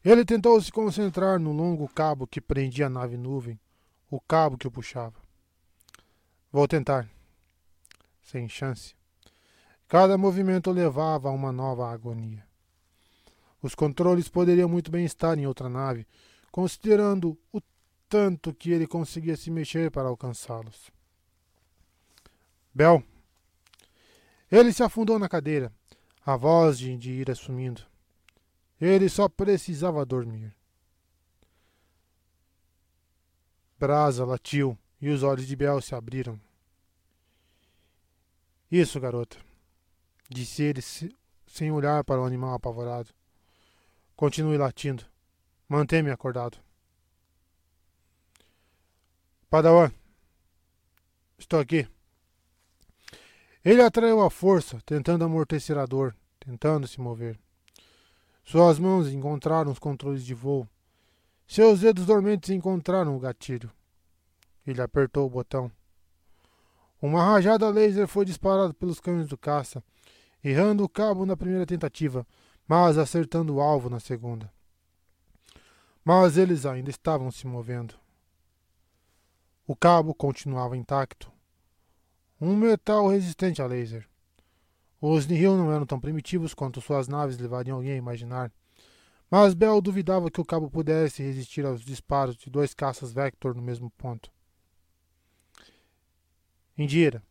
Ele 0.03 0.23
tentou 0.23 0.61
se 0.61 0.71
concentrar 0.71 1.39
no 1.39 1.51
longo 1.51 1.87
cabo 1.89 2.27
que 2.27 2.39
prendia 2.39 2.85
a 2.85 2.89
nave 2.89 3.17
nuvem, 3.17 3.59
o 4.09 4.21
cabo 4.21 4.57
que 4.57 4.67
o 4.67 4.71
puxava. 4.71 5.15
Vou 6.51 6.67
tentar. 6.67 7.09
Sem 8.21 8.47
chance. 8.47 8.95
Cada 9.87 10.17
movimento 10.17 10.71
levava 10.71 11.29
a 11.29 11.31
uma 11.31 11.51
nova 11.51 11.91
agonia. 11.91 12.45
Os 13.61 13.75
controles 13.75 14.29
poderiam 14.29 14.69
muito 14.69 14.91
bem 14.91 15.05
estar 15.05 15.37
em 15.37 15.47
outra 15.47 15.67
nave, 15.67 16.07
considerando 16.51 17.37
o 17.51 17.59
tanto 18.07 18.53
que 18.53 18.71
ele 18.71 18.87
conseguia 18.87 19.35
se 19.35 19.51
mexer 19.51 19.91
para 19.91 20.07
alcançá-los. 20.07 20.91
Bel. 22.75 23.01
Ele 24.51 24.73
se 24.73 24.83
afundou 24.83 25.17
na 25.17 25.29
cadeira, 25.29 25.71
a 26.25 26.35
voz 26.35 26.77
de, 26.77 26.97
de 26.97 27.11
ir 27.11 27.31
assumindo. 27.31 27.81
Ele 28.81 29.07
só 29.07 29.29
precisava 29.29 30.05
dormir. 30.05 30.53
Brasa 33.79 34.25
latiu 34.25 34.77
e 34.99 35.07
os 35.07 35.23
olhos 35.23 35.47
de 35.47 35.55
Bel 35.55 35.81
se 35.81 35.95
abriram. 35.95 36.37
Isso, 38.69 38.99
garota, 38.99 39.37
disse 40.29 40.63
ele 40.63 40.81
sem 41.47 41.71
olhar 41.71 42.03
para 42.03 42.19
o 42.19 42.25
animal 42.25 42.55
apavorado. 42.55 43.09
Continue 44.17 44.57
latindo. 44.57 45.05
Mantenha-me 45.69 46.11
acordado. 46.11 46.57
Padawan, 49.49 49.91
estou 51.37 51.59
aqui. 51.59 51.87
Ele 53.65 53.81
atraiu 53.81 54.21
a 54.21 54.29
força, 54.29 54.79
tentando 54.85 55.25
amortecer 55.25 55.75
a 55.75 55.87
dor, 55.87 56.15
tentando 56.39 56.87
se 56.87 57.01
mover. 57.01 57.39
Suas 58.43 58.77
mãos 58.77 59.11
encontraram 59.11 59.71
os 59.71 59.79
controles 59.79 60.23
de 60.23 60.35
voo. 60.35 60.69
Seus 61.47 61.79
dedos 61.79 62.05
dormentes 62.05 62.51
encontraram 62.51 63.15
o 63.17 63.19
gatilho. 63.19 63.71
Ele 64.67 64.79
apertou 64.83 65.25
o 65.25 65.29
botão. 65.31 65.71
Uma 67.01 67.23
rajada 67.23 67.67
laser 67.69 68.07
foi 68.07 68.23
disparada 68.23 68.71
pelos 68.71 68.99
canhões 68.99 69.27
do 69.27 69.37
caça, 69.37 69.83
errando 70.43 70.83
o 70.83 70.89
cabo 70.89 71.25
na 71.25 71.35
primeira 71.35 71.65
tentativa, 71.65 72.25
mas 72.67 72.99
acertando 72.99 73.55
o 73.55 73.61
alvo 73.61 73.89
na 73.89 73.99
segunda. 73.99 74.53
Mas 76.03 76.37
eles 76.37 76.67
ainda 76.67 76.91
estavam 76.91 77.31
se 77.31 77.47
movendo. 77.47 77.95
O 79.65 79.75
cabo 79.75 80.13
continuava 80.13 80.77
intacto. 80.77 81.34
Um 82.39 82.55
metal 82.55 83.07
resistente 83.07 83.61
a 83.61 83.65
laser. 83.65 84.07
Os 84.99 85.25
Nihil 85.25 85.55
não 85.55 85.71
eram 85.71 85.85
tão 85.85 85.99
primitivos 85.99 86.53
quanto 86.53 86.81
suas 86.81 87.07
naves 87.07 87.37
levariam 87.37 87.77
alguém 87.77 87.93
a 87.93 87.97
imaginar. 87.97 88.51
Mas 89.29 89.53
Bell 89.53 89.81
duvidava 89.81 90.29
que 90.29 90.41
o 90.41 90.45
cabo 90.45 90.69
pudesse 90.69 91.23
resistir 91.23 91.65
aos 91.65 91.81
disparos 91.81 92.35
de 92.35 92.49
dois 92.49 92.73
caças 92.73 93.13
Vector 93.13 93.55
no 93.55 93.61
mesmo 93.61 93.89
ponto. 93.91 94.29
Indira, 96.77 97.23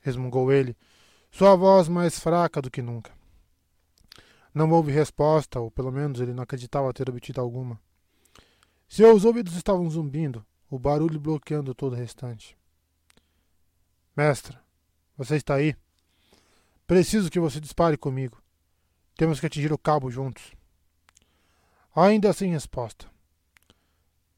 resmungou 0.00 0.50
ele, 0.50 0.76
sua 1.30 1.54
voz 1.54 1.88
mais 1.88 2.18
fraca 2.18 2.62
do 2.62 2.70
que 2.70 2.80
nunca. 2.80 3.12
Não 4.54 4.70
houve 4.70 4.90
resposta, 4.90 5.60
ou 5.60 5.70
pelo 5.70 5.92
menos 5.92 6.20
ele 6.20 6.32
não 6.32 6.42
acreditava 6.42 6.92
ter 6.94 7.10
obtido 7.10 7.40
alguma. 7.40 7.78
Seus 8.88 9.26
ouvidos 9.26 9.54
estavam 9.54 9.90
zumbindo, 9.90 10.46
o 10.70 10.78
barulho 10.78 11.20
bloqueando 11.20 11.74
todo 11.74 11.92
o 11.92 11.96
restante. 11.96 12.56
Mestra, 14.16 14.58
você 15.14 15.36
está 15.36 15.56
aí? 15.56 15.76
Preciso 16.86 17.30
que 17.30 17.38
você 17.38 17.60
dispare 17.60 17.98
comigo. 17.98 18.42
Temos 19.14 19.38
que 19.38 19.44
atingir 19.44 19.70
o 19.74 19.78
cabo 19.78 20.10
juntos. 20.10 20.54
Ainda 21.94 22.32
sem 22.32 22.50
resposta. 22.50 23.10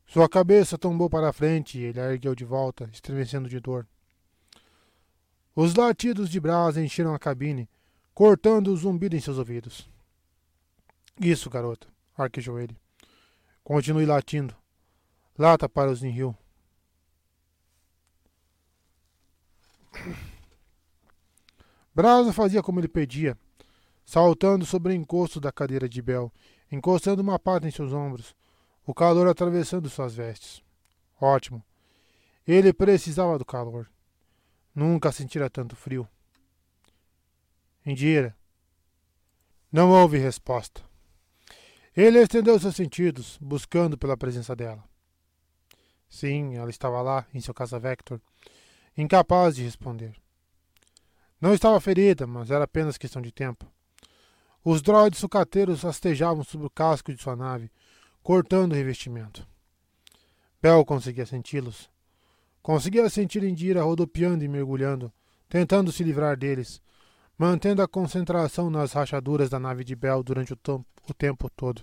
Sua 0.05 0.29
cabeça 0.29 0.77
tombou 0.77 1.09
para 1.09 1.29
a 1.29 1.33
frente 1.33 1.79
e 1.79 1.85
ele 1.85 2.01
a 2.01 2.11
ergueu 2.11 2.35
de 2.35 2.45
volta, 2.45 2.91
estremecendo 2.93 3.49
de 3.49 3.61
dor. 3.61 3.87
Os 5.55 5.75
latidos 5.77 6.29
de 6.29 6.41
brasa 6.41 6.83
encheram 6.83 7.15
a 7.15 7.19
cabine, 7.19 7.69
cortando 8.13 8.73
o 8.73 8.77
zumbido 8.77 9.15
em 9.15 9.21
seus 9.21 9.39
ouvidos. 9.39 9.89
Isso, 11.21 11.49
garota, 11.49 11.87
arquejou 12.17 12.59
ele. 12.59 12.77
Continue 13.63 14.07
latindo. 14.07 14.57
Lata 15.39 15.69
para 15.69 15.91
os 15.91 16.03
Nihil. 16.03 16.37
Brasa 21.95 22.33
fazia 22.33 22.63
como 22.63 22.81
ele 22.81 22.89
pedia, 22.89 23.37
saltando 24.05 24.65
sobre 24.65 24.93
o 24.93 24.97
encosto 24.97 25.41
da 25.41 25.51
cadeira 25.51 25.89
de 25.89 26.01
Bel, 26.01 26.33
encostando 26.71 27.23
uma 27.23 27.39
pata 27.39 27.67
em 27.67 27.71
seus 27.71 27.93
ombros, 27.93 28.35
o 28.87 28.95
calor 28.95 29.27
atravessando 29.27 29.89
suas 29.89 30.15
vestes. 30.15 30.63
Ótimo. 31.21 31.63
Ele 32.47 32.73
precisava 32.73 33.39
do 33.39 33.45
calor. 33.45 33.91
Nunca 34.75 35.13
sentira 35.13 35.51
tanto 35.51 35.77
frio. 35.77 36.09
Indira. 37.85 38.37
Não 39.71 39.91
houve 39.91 40.19
resposta. 40.19 40.83
Ele 41.97 42.19
estendeu 42.21 42.59
seus 42.59 42.77
sentidos, 42.77 43.37
buscando 43.41 43.99
pela 43.99 44.17
presença 44.17 44.55
dela. 44.55 44.83
Sim, 46.09 46.55
ela 46.57 46.71
estava 46.71 47.03
lá, 47.03 47.27
em 47.35 47.41
seu 47.41 47.53
casa 47.53 47.79
Vector, 47.79 48.21
incapaz 49.03 49.57
de 49.57 49.63
responder. 49.63 50.15
Não 51.41 51.55
estava 51.55 51.81
ferida, 51.81 52.27
mas 52.27 52.51
era 52.51 52.65
apenas 52.65 52.99
questão 52.99 53.23
de 53.23 53.33
tempo. 53.33 53.65
Os 54.65 54.83
droides 54.83 55.21
sucateiros 55.21 55.83
rastejavam 55.83 56.43
sobre 56.43 56.67
o 56.67 56.71
casco 56.71 57.15
de 57.15 57.23
sua 57.23 57.37
nave, 57.37 57.71
cortando 58.23 58.73
o 58.73 58.75
revestimento. 58.75 59.47
Bel 60.61 60.85
conseguia 60.85 61.25
senti-los, 61.25 61.89
Conseguia 62.69 63.09
sentir 63.09 63.43
Indira 63.45 63.83
rodopiando 63.83 64.45
e 64.45 64.49
mergulhando, 64.49 65.11
tentando 65.49 65.91
se 65.91 66.05
livrar 66.05 66.37
deles, 66.37 66.83
mantendo 67.39 67.81
a 67.81 67.89
concentração 67.89 68.69
nas 68.69 68.93
rachaduras 68.93 69.49
da 69.49 69.59
nave 69.59 69.85
de 69.85 69.97
Bel 69.97 70.23
durante 70.23 70.53
o, 70.53 70.85
o 71.09 71.15
tempo 71.15 71.49
todo. 71.49 71.83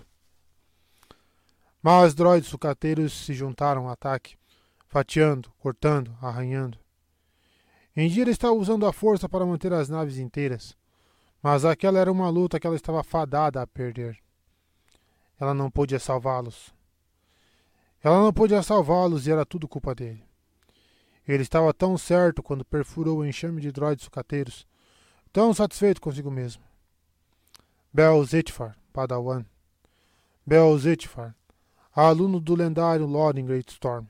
Mas 1.82 2.14
droides 2.14 2.48
sucateiros 2.48 3.12
se 3.12 3.34
juntaram 3.34 3.86
ao 3.86 3.90
ataque, 3.90 4.36
fatiando, 4.86 5.50
cortando, 5.58 6.16
arranhando. 6.20 6.78
Indira 7.96 8.30
estava 8.30 8.52
usando 8.52 8.84
a 8.84 8.92
força 8.92 9.26
para 9.26 9.46
manter 9.46 9.72
as 9.72 9.88
naves 9.88 10.18
inteiras, 10.18 10.76
mas 11.42 11.64
aquela 11.64 11.98
era 11.98 12.12
uma 12.12 12.28
luta 12.28 12.60
que 12.60 12.66
ela 12.66 12.76
estava 12.76 13.02
fadada 13.02 13.62
a 13.62 13.66
perder. 13.66 14.18
Ela 15.40 15.54
não 15.54 15.70
podia 15.70 15.98
salvá-los. 15.98 16.74
Ela 18.02 18.20
não 18.20 18.34
podia 18.34 18.62
salvá-los 18.62 19.26
e 19.26 19.32
era 19.32 19.46
tudo 19.46 19.66
culpa 19.66 19.94
dele. 19.94 20.22
Ele 21.26 21.42
estava 21.42 21.72
tão 21.72 21.96
certo 21.96 22.42
quando 22.42 22.64
perfurou 22.64 23.18
o 23.18 23.26
enxame 23.26 23.62
de 23.62 23.72
droides 23.72 24.04
sucateiros, 24.04 24.66
tão 25.32 25.54
satisfeito 25.54 26.00
consigo 26.00 26.30
mesmo. 26.30 26.62
Bel 27.92 28.22
Zetfar, 28.24 28.76
Padawan. 28.92 29.44
Bel 30.46 30.78
Zetfar, 30.78 31.34
aluno 31.94 32.38
do 32.38 32.54
lendário 32.54 33.06
Lord 33.06 33.42
Great 33.42 33.72
Storm. 33.72 34.06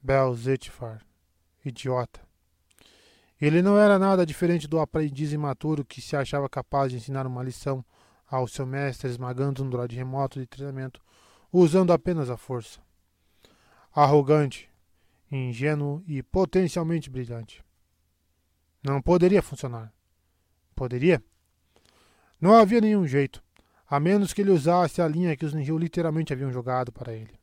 Bel 0.00 0.32
Zetifar, 0.34 1.04
idiota. 1.64 2.27
Ele 3.40 3.62
não 3.62 3.78
era 3.78 3.98
nada 3.98 4.26
diferente 4.26 4.66
do 4.66 4.80
aprendiz 4.80 5.32
imaturo 5.32 5.84
que 5.84 6.00
se 6.00 6.16
achava 6.16 6.48
capaz 6.48 6.90
de 6.90 6.98
ensinar 6.98 7.26
uma 7.26 7.42
lição 7.42 7.84
ao 8.26 8.48
seu 8.48 8.66
mestre 8.66 9.08
esmagando 9.08 9.62
um 9.62 9.70
droid 9.70 9.94
remoto 9.94 10.40
de 10.40 10.46
treinamento 10.46 11.00
usando 11.52 11.92
apenas 11.92 12.28
a 12.30 12.36
força. 12.36 12.80
Arrogante, 13.94 14.68
ingênuo 15.30 16.02
e 16.06 16.22
potencialmente 16.22 17.08
brilhante. 17.08 17.64
Não 18.82 19.00
poderia 19.00 19.42
funcionar. 19.42 19.92
Poderia? 20.74 21.22
Não 22.40 22.54
havia 22.54 22.80
nenhum 22.80 23.06
jeito, 23.06 23.42
a 23.88 23.98
menos 23.98 24.32
que 24.32 24.42
ele 24.42 24.50
usasse 24.50 25.02
a 25.02 25.08
linha 25.08 25.36
que 25.36 25.44
os 25.44 25.52
Nihil 25.52 25.78
literalmente 25.78 26.32
haviam 26.32 26.52
jogado 26.52 26.92
para 26.92 27.12
ele. 27.12 27.38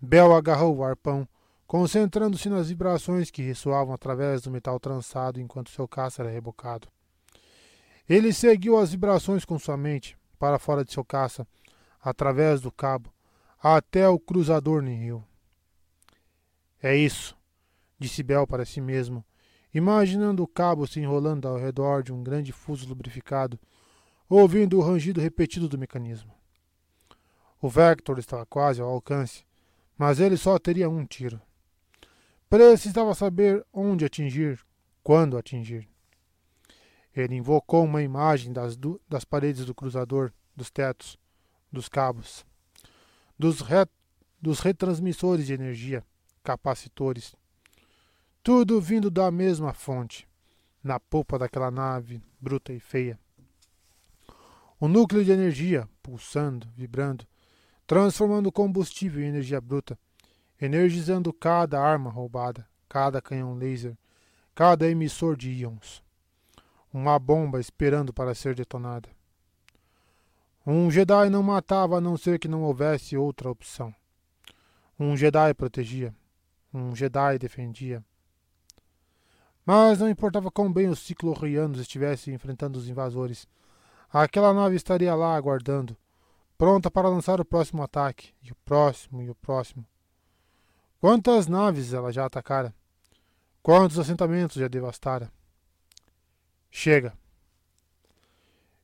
Bel 0.00 0.34
agarrou 0.34 0.76
o 0.76 0.84
arpão, 0.84 1.26
concentrando-se 1.66 2.48
nas 2.48 2.68
vibrações 2.68 3.30
que 3.30 3.42
ressoavam 3.42 3.92
através 3.92 4.42
do 4.42 4.50
metal 4.50 4.78
trançado 4.78 5.40
enquanto 5.40 5.70
seu 5.70 5.88
caça 5.88 6.22
era 6.22 6.30
rebocado. 6.30 6.88
Ele 8.08 8.32
seguiu 8.32 8.78
as 8.78 8.92
vibrações 8.92 9.44
com 9.44 9.58
sua 9.58 9.76
mente, 9.76 10.16
para 10.38 10.58
fora 10.58 10.84
de 10.84 10.92
seu 10.92 11.04
caça, 11.04 11.46
através 12.00 12.60
do 12.60 12.70
cabo, 12.70 13.12
até 13.60 14.08
o 14.08 14.18
cruzador 14.18 14.80
Nihil. 14.80 15.24
É 16.80 16.94
isso, 16.94 17.36
disse 17.98 18.22
Bel 18.22 18.46
para 18.46 18.64
si 18.64 18.80
mesmo, 18.80 19.24
imaginando 19.74 20.42
o 20.42 20.46
cabo 20.46 20.86
se 20.86 21.00
enrolando 21.00 21.48
ao 21.48 21.56
redor 21.56 22.02
de 22.02 22.12
um 22.12 22.22
grande 22.22 22.52
fuso 22.52 22.88
lubrificado, 22.88 23.58
ouvindo 24.28 24.78
o 24.78 24.82
rangido 24.82 25.20
repetido 25.20 25.68
do 25.68 25.78
mecanismo. 25.78 26.32
O 27.60 27.68
Vector 27.68 28.18
estava 28.18 28.46
quase 28.46 28.80
ao 28.80 28.88
alcance, 28.88 29.44
mas 29.98 30.20
ele 30.20 30.36
só 30.36 30.58
teria 30.58 30.88
um 30.88 31.04
tiro. 31.04 31.40
Precisava 32.48 33.14
saber 33.14 33.66
onde 33.72 34.04
atingir, 34.04 34.64
quando 35.02 35.36
atingir. 35.36 35.88
Ele 37.14 37.34
invocou 37.34 37.84
uma 37.84 38.02
imagem 38.02 38.52
das, 38.52 38.78
das 39.08 39.24
paredes 39.24 39.64
do 39.64 39.74
cruzador, 39.74 40.32
dos 40.54 40.70
tetos, 40.70 41.18
dos 41.72 41.88
cabos, 41.88 42.46
dos, 43.38 43.60
re, 43.60 43.86
dos 44.40 44.60
retransmissores 44.60 45.46
de 45.46 45.54
energia, 45.54 46.04
capacitores. 46.44 47.34
Tudo 48.42 48.80
vindo 48.80 49.10
da 49.10 49.30
mesma 49.30 49.72
fonte, 49.72 50.28
na 50.82 51.00
polpa 51.00 51.38
daquela 51.38 51.70
nave 51.70 52.22
bruta 52.40 52.72
e 52.72 52.78
feia. 52.78 53.18
O 54.78 54.86
núcleo 54.86 55.24
de 55.24 55.32
energia, 55.32 55.88
pulsando, 56.02 56.68
vibrando, 56.76 57.26
transformando 57.86 58.52
combustível 58.52 59.22
em 59.22 59.28
energia 59.28 59.60
bruta, 59.60 59.98
energizando 60.60 61.32
cada 61.32 61.80
arma 61.80 62.10
roubada, 62.10 62.66
cada 62.88 63.20
canhão 63.20 63.54
laser, 63.54 63.96
cada 64.54 64.88
emissor 64.88 65.36
de 65.36 65.50
íons 65.50 66.04
uma 66.96 67.18
bomba 67.18 67.60
esperando 67.60 68.10
para 68.10 68.34
ser 68.34 68.54
detonada. 68.54 69.08
Um 70.66 70.90
Jedi 70.90 71.28
não 71.28 71.42
matava 71.42 71.98
a 71.98 72.00
não 72.00 72.16
ser 72.16 72.38
que 72.38 72.48
não 72.48 72.62
houvesse 72.62 73.16
outra 73.16 73.50
opção. 73.50 73.94
Um 74.98 75.14
Jedi 75.14 75.52
protegia. 75.52 76.14
Um 76.72 76.94
Jedi 76.96 77.38
defendia. 77.38 78.02
Mas 79.64 79.98
não 79.98 80.08
importava 80.08 80.50
quão 80.50 80.72
bem 80.72 80.88
os 80.88 81.00
ciclorrianos 81.00 81.78
estivessem 81.78 82.32
enfrentando 82.32 82.78
os 82.78 82.88
invasores. 82.88 83.46
Aquela 84.10 84.54
nave 84.54 84.76
estaria 84.76 85.14
lá 85.14 85.36
aguardando, 85.36 85.96
pronta 86.56 86.90
para 86.90 87.08
lançar 87.08 87.40
o 87.40 87.44
próximo 87.44 87.82
ataque, 87.82 88.32
e 88.42 88.52
o 88.52 88.56
próximo, 88.64 89.20
e 89.20 89.28
o 89.28 89.34
próximo. 89.34 89.84
Quantas 91.00 91.46
naves 91.46 91.92
ela 91.92 92.10
já 92.10 92.24
atacara? 92.24 92.74
Quantos 93.62 93.98
assentamentos 93.98 94.56
já 94.56 94.66
devastara? 94.66 95.30
Chega. 96.70 97.12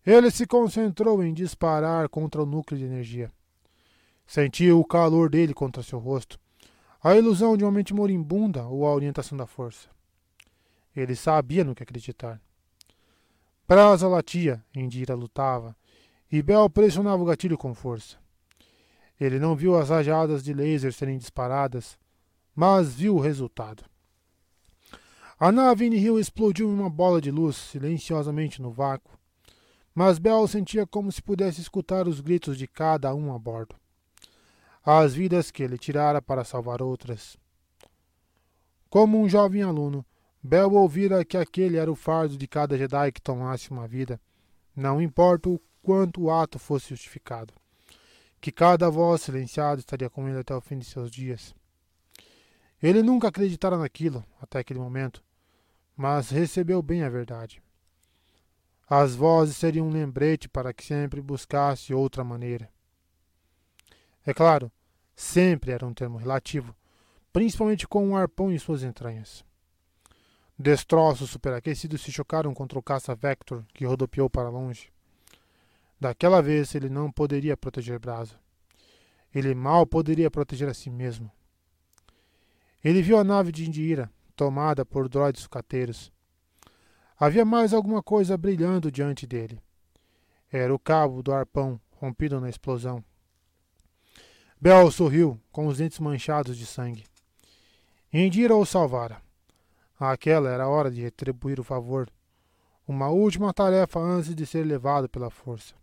Ele 0.04 0.30
se 0.30 0.46
concentrou 0.46 1.22
em 1.22 1.32
disparar 1.32 2.08
contra 2.08 2.42
o 2.42 2.46
núcleo 2.46 2.78
de 2.78 2.84
energia. 2.84 3.32
Sentiu 4.26 4.80
o 4.80 4.84
calor 4.84 5.30
dele 5.30 5.54
contra 5.54 5.82
seu 5.82 5.98
rosto, 5.98 6.38
a 7.02 7.16
ilusão 7.16 7.56
de 7.56 7.64
uma 7.64 7.72
mente 7.72 7.94
moribunda 7.94 8.64
ou 8.64 8.86
a 8.86 8.94
orientação 8.94 9.36
da 9.36 9.46
força. 9.46 9.88
Ele 10.94 11.16
sabia 11.16 11.64
no 11.64 11.74
que 11.74 11.82
acreditar. 11.82 12.40
Praza 13.66 14.06
latia, 14.06 14.62
Indira 14.74 15.14
lutava, 15.14 15.74
e 16.30 16.42
Bel 16.42 16.68
pressionava 16.68 17.22
o 17.22 17.26
gatilho 17.26 17.56
com 17.56 17.74
força. 17.74 18.18
Ele 19.20 19.38
não 19.38 19.54
viu 19.54 19.78
as 19.78 19.88
rajadas 19.88 20.42
de 20.42 20.52
laser 20.52 20.92
serem 20.92 21.16
disparadas, 21.16 21.98
mas 22.54 22.94
viu 22.94 23.16
o 23.16 23.20
resultado. 23.20 23.84
A 25.38 25.50
nave 25.50 25.90
Nihil 25.90 26.20
explodiu 26.20 26.68
em 26.68 26.72
uma 26.72 26.88
bola 26.88 27.20
de 27.20 27.30
luz, 27.30 27.56
silenciosamente 27.56 28.62
no 28.62 28.70
vácuo. 28.70 29.18
Mas 29.94 30.18
Bell 30.18 30.46
sentia 30.46 30.86
como 30.86 31.10
se 31.10 31.20
pudesse 31.20 31.60
escutar 31.60 32.06
os 32.06 32.20
gritos 32.20 32.56
de 32.56 32.66
cada 32.66 33.14
um 33.14 33.34
a 33.34 33.38
bordo. 33.38 33.74
As 34.84 35.14
vidas 35.14 35.50
que 35.50 35.62
ele 35.62 35.76
tirara 35.76 36.22
para 36.22 36.44
salvar 36.44 36.80
outras. 36.80 37.36
Como 38.88 39.20
um 39.20 39.28
jovem 39.28 39.62
aluno, 39.62 40.06
Bell 40.42 40.72
ouvira 40.74 41.24
que 41.24 41.36
aquele 41.36 41.76
era 41.76 41.90
o 41.90 41.96
fardo 41.96 42.36
de 42.36 42.46
cada 42.46 42.76
Jedi 42.76 43.12
que 43.12 43.20
tomasse 43.20 43.70
uma 43.70 43.88
vida, 43.88 44.20
não 44.74 45.00
importa 45.00 45.48
o 45.48 45.60
quanto 45.82 46.22
o 46.22 46.30
ato 46.30 46.58
fosse 46.58 46.90
justificado. 46.90 47.52
Que 48.40 48.50
cada 48.52 48.88
voz 48.90 49.22
silenciada 49.22 49.80
estaria 49.80 50.08
com 50.08 50.28
ele 50.28 50.38
até 50.38 50.54
o 50.54 50.60
fim 50.60 50.78
de 50.78 50.84
seus 50.84 51.10
dias. 51.10 51.54
Ele 52.82 53.02
nunca 53.02 53.28
acreditara 53.28 53.78
naquilo, 53.78 54.24
até 54.40 54.58
aquele 54.58 54.80
momento, 54.80 55.22
mas 55.96 56.30
recebeu 56.30 56.82
bem 56.82 57.04
a 57.04 57.08
verdade. 57.08 57.62
As 58.88 59.14
vozes 59.14 59.56
seriam 59.56 59.86
um 59.86 59.92
lembrete 59.92 60.48
para 60.48 60.72
que 60.72 60.84
sempre 60.84 61.20
buscasse 61.20 61.94
outra 61.94 62.24
maneira. 62.24 62.68
É 64.26 64.34
claro, 64.34 64.70
sempre 65.14 65.70
era 65.70 65.86
um 65.86 65.94
termo 65.94 66.18
relativo, 66.18 66.74
principalmente 67.32 67.86
com 67.86 68.06
um 68.06 68.16
arpão 68.16 68.52
em 68.52 68.58
suas 68.58 68.82
entranhas. 68.82 69.44
Destroços 70.58 71.30
superaquecidos 71.30 72.02
se 72.02 72.12
chocaram 72.12 72.52
contra 72.52 72.78
o 72.78 72.82
caça 72.82 73.14
Vector, 73.14 73.64
que 73.72 73.84
rodopiou 73.84 74.28
para 74.28 74.48
longe. 74.48 74.92
Daquela 75.98 76.42
vez 76.42 76.74
ele 76.74 76.88
não 76.88 77.10
poderia 77.10 77.56
proteger 77.56 77.98
Brasa. 77.98 78.34
Ele 79.34 79.54
mal 79.54 79.86
poderia 79.86 80.30
proteger 80.30 80.68
a 80.68 80.74
si 80.74 80.90
mesmo. 80.90 81.30
Ele 82.82 83.00
viu 83.00 83.18
a 83.18 83.24
nave 83.24 83.52
de 83.52 83.66
Indira, 83.66 84.10
tomada 84.34 84.84
por 84.84 85.08
droides 85.08 85.42
sucateiros. 85.42 86.12
Havia 87.18 87.44
mais 87.44 87.72
alguma 87.72 88.02
coisa 88.02 88.36
brilhando 88.36 88.90
diante 88.90 89.26
dele. 89.26 89.60
Era 90.50 90.74
o 90.74 90.78
cabo 90.78 91.22
do 91.22 91.32
arpão 91.32 91.80
rompido 91.92 92.40
na 92.40 92.50
explosão. 92.50 93.02
Bel 94.60 94.90
sorriu, 94.90 95.40
com 95.50 95.66
os 95.66 95.78
dentes 95.78 95.98
manchados 95.98 96.56
de 96.56 96.66
sangue. 96.66 97.04
Indira 98.12 98.54
o 98.54 98.66
salvara. 98.66 99.22
Aquela 99.98 100.50
era 100.50 100.64
a 100.64 100.68
hora 100.68 100.90
de 100.90 101.00
retribuir 101.00 101.58
o 101.58 101.64
favor. 101.64 102.10
Uma 102.86 103.08
última 103.08 103.54
tarefa 103.54 103.98
antes 104.00 104.34
de 104.34 104.44
ser 104.44 104.66
levado 104.66 105.08
pela 105.08 105.30
força. 105.30 105.74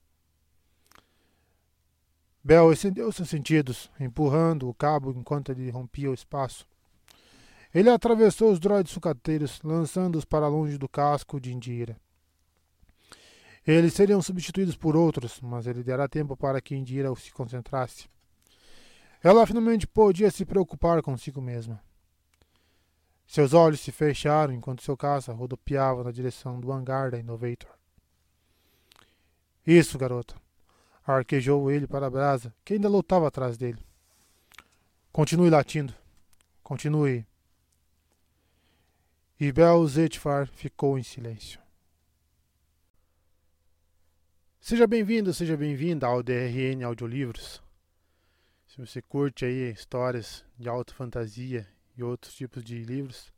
Bel 2.43 2.71
estendeu 2.71 3.11
seus 3.11 3.29
sentidos, 3.29 3.89
empurrando 3.99 4.69
o 4.69 4.73
cabo 4.73 5.11
enquanto 5.11 5.51
ele 5.51 5.69
rompia 5.69 6.11
o 6.11 6.13
espaço. 6.13 6.68
Ele 7.73 7.89
atravessou 7.89 8.51
os 8.51 8.59
droides 8.59 8.91
sucateiros, 8.91 9.59
lançando-os 9.63 10.25
para 10.25 10.47
longe 10.47 10.77
do 10.77 10.89
casco 10.89 11.39
de 11.39 11.53
Indira. 11.53 11.99
Eles 13.65 13.93
seriam 13.93 14.21
substituídos 14.21 14.75
por 14.75 14.95
outros, 14.95 15.39
mas 15.41 15.67
ele 15.67 15.83
dera 15.83 16.09
tempo 16.09 16.35
para 16.35 16.59
que 16.59 16.75
Indira 16.75 17.13
se 17.15 17.31
concentrasse. 17.31 18.09
Ela 19.21 19.45
finalmente 19.45 19.85
podia 19.85 20.31
se 20.31 20.45
preocupar 20.45 21.01
consigo 21.03 21.41
mesma. 21.41 21.79
Seus 23.27 23.53
olhos 23.53 23.81
se 23.81 23.91
fecharam 23.91 24.53
enquanto 24.53 24.81
seu 24.81 24.97
caça 24.97 25.31
rodopiava 25.31 26.03
na 26.03 26.11
direção 26.11 26.59
do 26.59 26.71
hangar 26.71 27.11
da 27.11 27.19
Innovator. 27.19 27.69
Isso, 29.67 29.99
garota. 29.99 30.35
Arquejou 31.05 31.69
ele 31.69 31.85
para 31.85 32.07
a 32.07 32.09
brasa, 32.09 32.51
que 32.65 32.73
ainda 32.73 32.89
lutava 32.89 33.27
atrás 33.27 33.55
dele. 33.55 33.85
Continue 35.11 35.51
latindo. 35.51 35.93
Continue 36.63 37.27
e 39.39 39.53
Bel 39.53 39.87
Zetfar 39.87 40.47
ficou 40.47 40.99
em 40.99 41.03
silêncio. 41.03 41.61
Seja 44.59 44.85
bem-vindo, 44.85 45.33
seja 45.33 45.55
bem-vinda 45.55 46.05
ao 46.05 46.21
DRN 46.21 46.83
Audiolivros. 46.83 47.63
Se 48.67 48.77
você 48.77 49.01
curte 49.01 49.45
aí 49.45 49.71
histórias 49.71 50.43
de 50.57 50.67
alta 50.67 50.93
fantasia 50.93 51.65
e 51.95 52.03
outros 52.03 52.35
tipos 52.35 52.61
de 52.61 52.83
livros, 52.83 53.31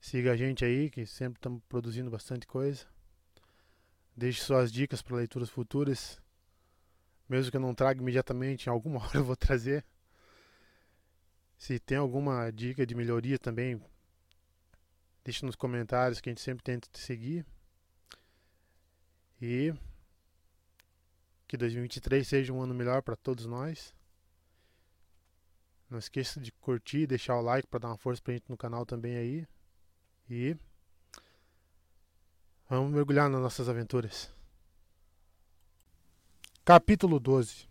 siga 0.00 0.32
a 0.32 0.36
gente 0.36 0.64
aí, 0.64 0.88
que 0.88 1.04
sempre 1.04 1.38
estamos 1.38 1.62
produzindo 1.68 2.10
bastante 2.10 2.46
coisa. 2.46 2.86
Deixe 4.16 4.40
suas 4.42 4.72
dicas 4.72 5.02
para 5.02 5.16
leituras 5.16 5.50
futuras. 5.50 6.18
Mesmo 7.28 7.50
que 7.50 7.58
eu 7.58 7.60
não 7.60 7.74
traga 7.74 8.00
imediatamente, 8.00 8.66
em 8.66 8.70
alguma 8.70 9.00
hora 9.04 9.18
eu 9.18 9.24
vou 9.24 9.36
trazer. 9.36 9.84
Se 11.58 11.78
tem 11.78 11.98
alguma 11.98 12.50
dica 12.50 12.86
de 12.86 12.94
melhoria 12.94 13.38
também, 13.38 13.78
deixe 15.28 15.44
nos 15.44 15.56
comentários 15.56 16.22
que 16.22 16.30
a 16.30 16.32
gente 16.32 16.40
sempre 16.40 16.64
tenta 16.64 16.88
te 16.90 16.98
seguir. 16.98 17.44
E 19.42 19.74
que 21.46 21.54
2023 21.54 22.26
seja 22.26 22.52
um 22.52 22.62
ano 22.62 22.72
melhor 22.72 23.02
para 23.02 23.14
todos 23.14 23.44
nós. 23.44 23.94
Não 25.90 25.98
esqueça 25.98 26.40
de 26.40 26.50
curtir, 26.50 27.06
deixar 27.06 27.36
o 27.36 27.42
like 27.42 27.68
para 27.68 27.80
dar 27.80 27.88
uma 27.88 27.98
força 27.98 28.22
pra 28.22 28.32
gente 28.32 28.48
no 28.48 28.56
canal 28.56 28.86
também 28.86 29.16
aí. 29.16 29.46
E 30.30 30.56
vamos 32.66 32.90
mergulhar 32.90 33.28
nas 33.28 33.40
nossas 33.40 33.68
aventuras. 33.68 34.32
Capítulo 36.64 37.20
12 37.20 37.68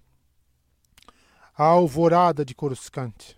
A 1.56 1.64
Alvorada 1.64 2.46
de 2.46 2.54
Coruscante 2.54 3.37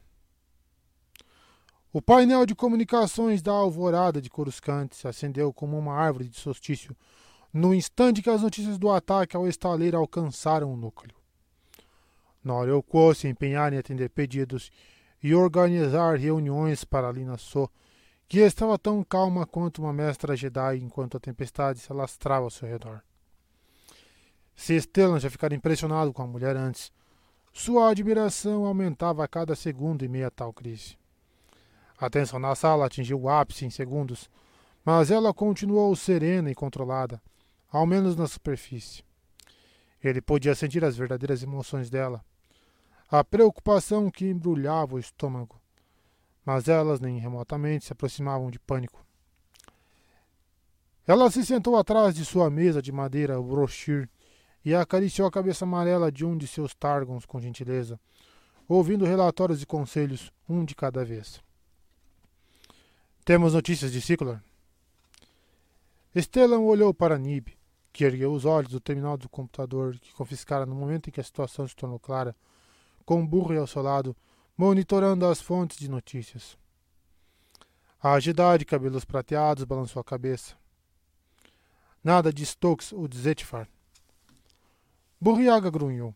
O 1.91 2.03
painel 2.03 2.45
de 2.45 2.53
comunicações 2.53 3.41
da 3.41 3.51
Alvorada 3.51 4.21
de 4.21 4.29
Coruscante 4.29 4.95
se 4.95 5.07
acendeu 5.07 5.51
como 5.51 5.75
uma 5.75 5.95
árvore 5.95 6.27
de 6.27 6.37
solstício 6.39 6.95
no 7.51 7.73
instante 7.73 8.21
que 8.21 8.29
as 8.29 8.43
notícias 8.43 8.77
do 8.77 8.91
ataque 8.91 9.35
ao 9.35 9.47
estaleiro 9.47 9.97
alcançaram 9.97 10.71
o 10.71 10.77
núcleo. 10.77 11.15
Noreuco 12.43 13.15
se 13.15 13.27
empenhar 13.27 13.73
em 13.73 13.79
atender 13.79 14.09
pedidos 14.09 14.69
e 15.21 15.33
organizar 15.33 16.15
reuniões 16.15 16.83
para 16.83 17.11
Lina 17.11 17.37
So, 17.37 17.67
que 18.27 18.37
estava 18.37 18.77
tão 18.77 19.03
calma 19.03 19.47
quanto 19.47 19.81
uma 19.81 19.91
mestra 19.91 20.37
Jedi 20.37 20.77
enquanto 20.77 21.17
a 21.17 21.19
tempestade 21.19 21.79
se 21.79 21.91
alastrava 21.91 22.45
ao 22.45 22.51
seu 22.51 22.69
redor. 22.69 23.01
Se 24.55 24.79
Stellan 24.79 25.19
já 25.19 25.31
ficara 25.31 25.55
impressionado 25.55 26.13
com 26.13 26.21
a 26.21 26.27
mulher 26.27 26.55
antes, 26.55 26.91
sua 27.51 27.89
admiração 27.89 28.65
aumentava 28.65 29.23
a 29.23 29.27
cada 29.27 29.55
segundo 29.55 30.05
em 30.05 30.07
meio 30.07 30.27
a 30.27 30.29
tal 30.29 30.53
crise. 30.53 30.99
A 31.99 32.09
tensão 32.09 32.39
na 32.39 32.55
sala 32.55 32.85
atingiu 32.85 33.19
o 33.19 33.29
ápice 33.29 33.65
em 33.65 33.69
segundos, 33.69 34.29
mas 34.85 35.11
ela 35.11 35.33
continuou 35.33 35.93
serena 35.97 36.49
e 36.49 36.55
controlada, 36.55 37.21
ao 37.69 37.85
menos 37.85 38.15
na 38.15 38.25
superfície. 38.25 39.03
Ele 40.01 40.21
podia 40.21 40.55
sentir 40.55 40.83
as 40.85 40.95
verdadeiras 40.95 41.43
emoções 41.43 41.89
dela, 41.89 42.23
a 43.11 43.21
preocupação 43.21 44.09
que 44.09 44.25
embrulhava 44.25 44.95
o 44.95 44.99
estômago, 44.99 45.59
mas 46.45 46.69
elas 46.69 47.01
nem 47.01 47.19
remotamente 47.19 47.83
se 47.83 47.91
aproximavam 47.91 48.49
de 48.49 48.59
pânico. 48.59 49.05
Ela 51.05 51.29
se 51.29 51.45
sentou 51.45 51.75
atrás 51.75 52.15
de 52.15 52.23
sua 52.23 52.49
mesa 52.49 52.81
de 52.81 52.93
madeira 52.93 53.41
brochir 53.41 54.09
e 54.63 54.73
acariciou 54.73 55.27
a 55.27 55.31
cabeça 55.31 55.65
amarela 55.65 56.09
de 56.09 56.23
um 56.23 56.37
de 56.37 56.47
seus 56.47 56.73
Targons 56.73 57.25
com 57.25 57.41
gentileza, 57.41 57.99
ouvindo 58.69 59.03
relatórios 59.03 59.61
e 59.61 59.65
conselhos, 59.65 60.31
um 60.47 60.63
de 60.63 60.75
cada 60.75 61.03
vez. 61.03 61.41
Temos 63.25 63.53
notícias 63.53 63.91
de 63.91 64.01
Ciclor? 64.01 64.39
Stellan 66.15 66.59
olhou 66.59 66.93
para 66.93 67.17
Nib, 67.17 67.49
que 67.93 68.03
ergueu 68.03 68.33
os 68.33 68.45
olhos 68.45 68.71
do 68.71 68.79
terminal 68.79 69.17
do 69.17 69.29
computador 69.29 69.97
que 69.99 70.13
confiscara 70.13 70.65
no 70.65 70.73
momento 70.73 71.09
em 71.09 71.11
que 71.11 71.19
a 71.19 71.23
situação 71.23 71.67
se 71.67 71.75
tornou 71.75 71.99
clara 71.99 72.35
com 73.05 73.25
burro 73.25 73.59
ao 73.59 73.67
seu 73.67 73.81
lado, 73.81 74.15
monitorando 74.57 75.25
as 75.25 75.41
fontes 75.41 75.77
de 75.77 75.89
notícias. 75.89 76.57
A 78.01 78.19
Jedi 78.19 78.59
de 78.59 78.65
cabelos 78.65 79.03
prateados 79.03 79.63
balançou 79.63 79.99
a 79.99 80.03
cabeça. 80.03 80.55
Nada 82.03 82.31
de 82.31 82.45
Stokes 82.45 82.93
ou 82.93 83.07
de 83.07 83.17
Zetifar. 83.17 83.67
Burriaga 85.19 85.69
grunhou. 85.69 86.15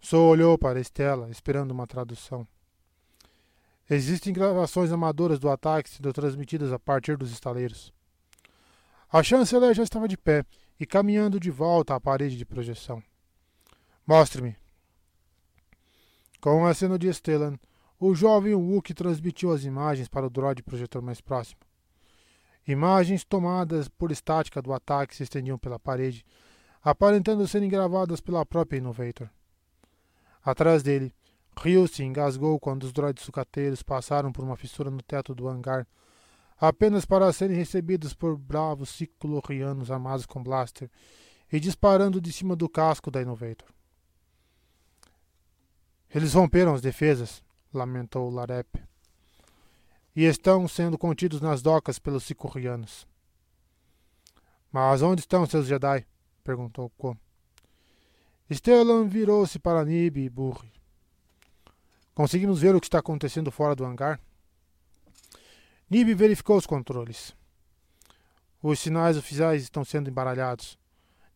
Só 0.00 0.18
olhou 0.18 0.56
para 0.56 0.80
Estela, 0.80 1.30
esperando 1.30 1.72
uma 1.72 1.86
tradução. 1.86 2.46
Existem 3.88 4.32
gravações 4.32 4.90
amadoras 4.90 5.38
do 5.38 5.50
ataque 5.50 5.90
sendo 5.90 6.12
transmitidas 6.12 6.72
a 6.72 6.78
partir 6.78 7.16
dos 7.16 7.30
estaleiros. 7.30 7.92
A 9.12 9.22
chanceler 9.22 9.74
já 9.74 9.82
estava 9.82 10.08
de 10.08 10.16
pé 10.16 10.44
e 10.80 10.86
caminhando 10.86 11.38
de 11.38 11.50
volta 11.50 11.94
à 11.94 12.00
parede 12.00 12.36
de 12.36 12.44
projeção. 12.44 13.02
Mostre-me, 14.06 14.56
com 16.40 16.62
o 16.62 16.66
aceno 16.66 16.98
de 16.98 17.12
Stellan, 17.12 17.58
o 17.98 18.14
jovem 18.14 18.54
Wookie 18.54 18.92
transmitiu 18.92 19.52
as 19.52 19.64
imagens 19.64 20.08
para 20.08 20.26
o 20.26 20.30
droid 20.30 20.62
projetor 20.62 21.00
mais 21.00 21.20
próximo. 21.20 21.60
Imagens 22.66 23.24
tomadas 23.24 23.88
por 23.88 24.10
estática 24.10 24.60
do 24.60 24.72
ataque 24.72 25.14
se 25.14 25.22
estendiam 25.22 25.58
pela 25.58 25.78
parede, 25.78 26.24
aparentando 26.82 27.46
serem 27.46 27.68
gravadas 27.68 28.20
pela 28.20 28.44
própria 28.44 28.78
Innovator. 28.78 29.30
Atrás 30.42 30.82
dele, 30.82 31.14
Ryu 31.56 31.86
se 31.88 32.02
engasgou 32.02 32.58
quando 32.58 32.84
os 32.84 32.92
droids 32.92 33.24
sucateiros 33.24 33.82
passaram 33.82 34.32
por 34.32 34.44
uma 34.44 34.56
fissura 34.56 34.90
no 34.90 35.02
teto 35.02 35.34
do 35.34 35.48
hangar, 35.48 35.86
apenas 36.58 37.04
para 37.04 37.32
serem 37.32 37.56
recebidos 37.56 38.14
por 38.14 38.36
bravos 38.36 38.90
ciclorianos 38.90 39.90
armados 39.90 40.26
com 40.26 40.42
blaster 40.42 40.90
e 41.52 41.60
disparando 41.60 42.20
de 42.20 42.32
cima 42.32 42.56
do 42.56 42.68
casco 42.68 43.10
da 43.10 43.22
Innovator. 43.22 43.68
Eles 46.14 46.34
romperam 46.34 46.74
as 46.74 46.80
defesas, 46.80 47.42
lamentou 47.72 48.30
Larep, 48.30 48.82
e 50.14 50.24
estão 50.24 50.66
sendo 50.68 50.96
contidos 50.96 51.40
nas 51.40 51.60
docas 51.60 51.98
pelos 51.98 52.24
sicurianos. 52.24 53.06
Mas 54.70 55.02
onde 55.02 55.20
estão 55.20 55.46
seus 55.46 55.66
Jedi? 55.66 56.06
perguntou 56.42 56.90
Ko. 56.90 57.16
Stellan 58.52 59.08
virou-se 59.08 59.58
para 59.58 59.84
Nib 59.84 60.18
e 60.18 60.28
Burri. 60.28 60.72
Conseguimos 62.14 62.60
ver 62.60 62.76
o 62.76 62.80
que 62.80 62.86
está 62.86 63.00
acontecendo 63.00 63.50
fora 63.50 63.74
do 63.74 63.84
hangar? 63.84 64.20
Nib 65.90 66.14
verificou 66.14 66.56
os 66.56 66.66
controles. 66.66 67.34
Os 68.62 68.78
sinais 68.78 69.16
oficiais 69.16 69.62
estão 69.62 69.84
sendo 69.84 70.08
embaralhados. 70.08 70.78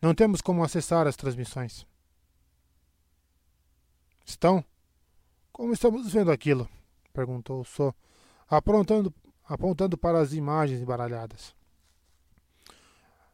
Não 0.01 0.15
temos 0.15 0.41
como 0.41 0.63
acessar 0.63 1.07
as 1.07 1.17
transmissões. 1.17 1.85
Estão? 4.25 4.65
Como 5.53 5.73
estamos 5.73 6.13
vendo 6.13 6.31
aquilo? 6.31 6.69
perguntou 7.13 7.65
So, 7.65 7.93
apontando, 8.49 9.13
apontando 9.45 9.99
para 9.99 10.21
as 10.21 10.33
imagens 10.33 10.81
embaralhadas. 10.81 11.57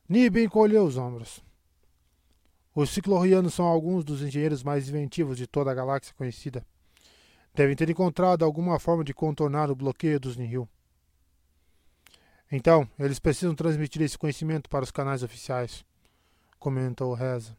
Nib 0.08 0.36
encolheu 0.39 0.84
os 0.84 0.97
ombros. 0.97 1.44
Os 2.74 2.90
ciclorianos 2.90 3.55
são 3.55 3.66
alguns 3.66 4.02
dos 4.02 4.23
engenheiros 4.23 4.62
mais 4.62 4.89
inventivos 4.89 5.36
de 5.36 5.47
toda 5.47 5.70
a 5.70 5.74
galáxia 5.74 6.14
conhecida. 6.14 6.66
Devem 7.55 7.76
ter 7.76 7.89
encontrado 7.89 8.44
alguma 8.44 8.81
forma 8.81 9.05
de 9.05 9.15
contornar 9.15 9.70
o 9.70 9.76
bloqueio 9.76 10.18
dos 10.18 10.36
Nihil. 10.36 10.68
Então, 12.50 12.89
eles 12.99 13.18
precisam 13.18 13.55
transmitir 13.55 14.02
esse 14.02 14.18
conhecimento 14.18 14.68
para 14.68 14.84
os 14.84 14.91
canais 14.91 15.23
oficiais, 15.23 15.84
comentou 16.58 17.15
Reza. 17.15 17.57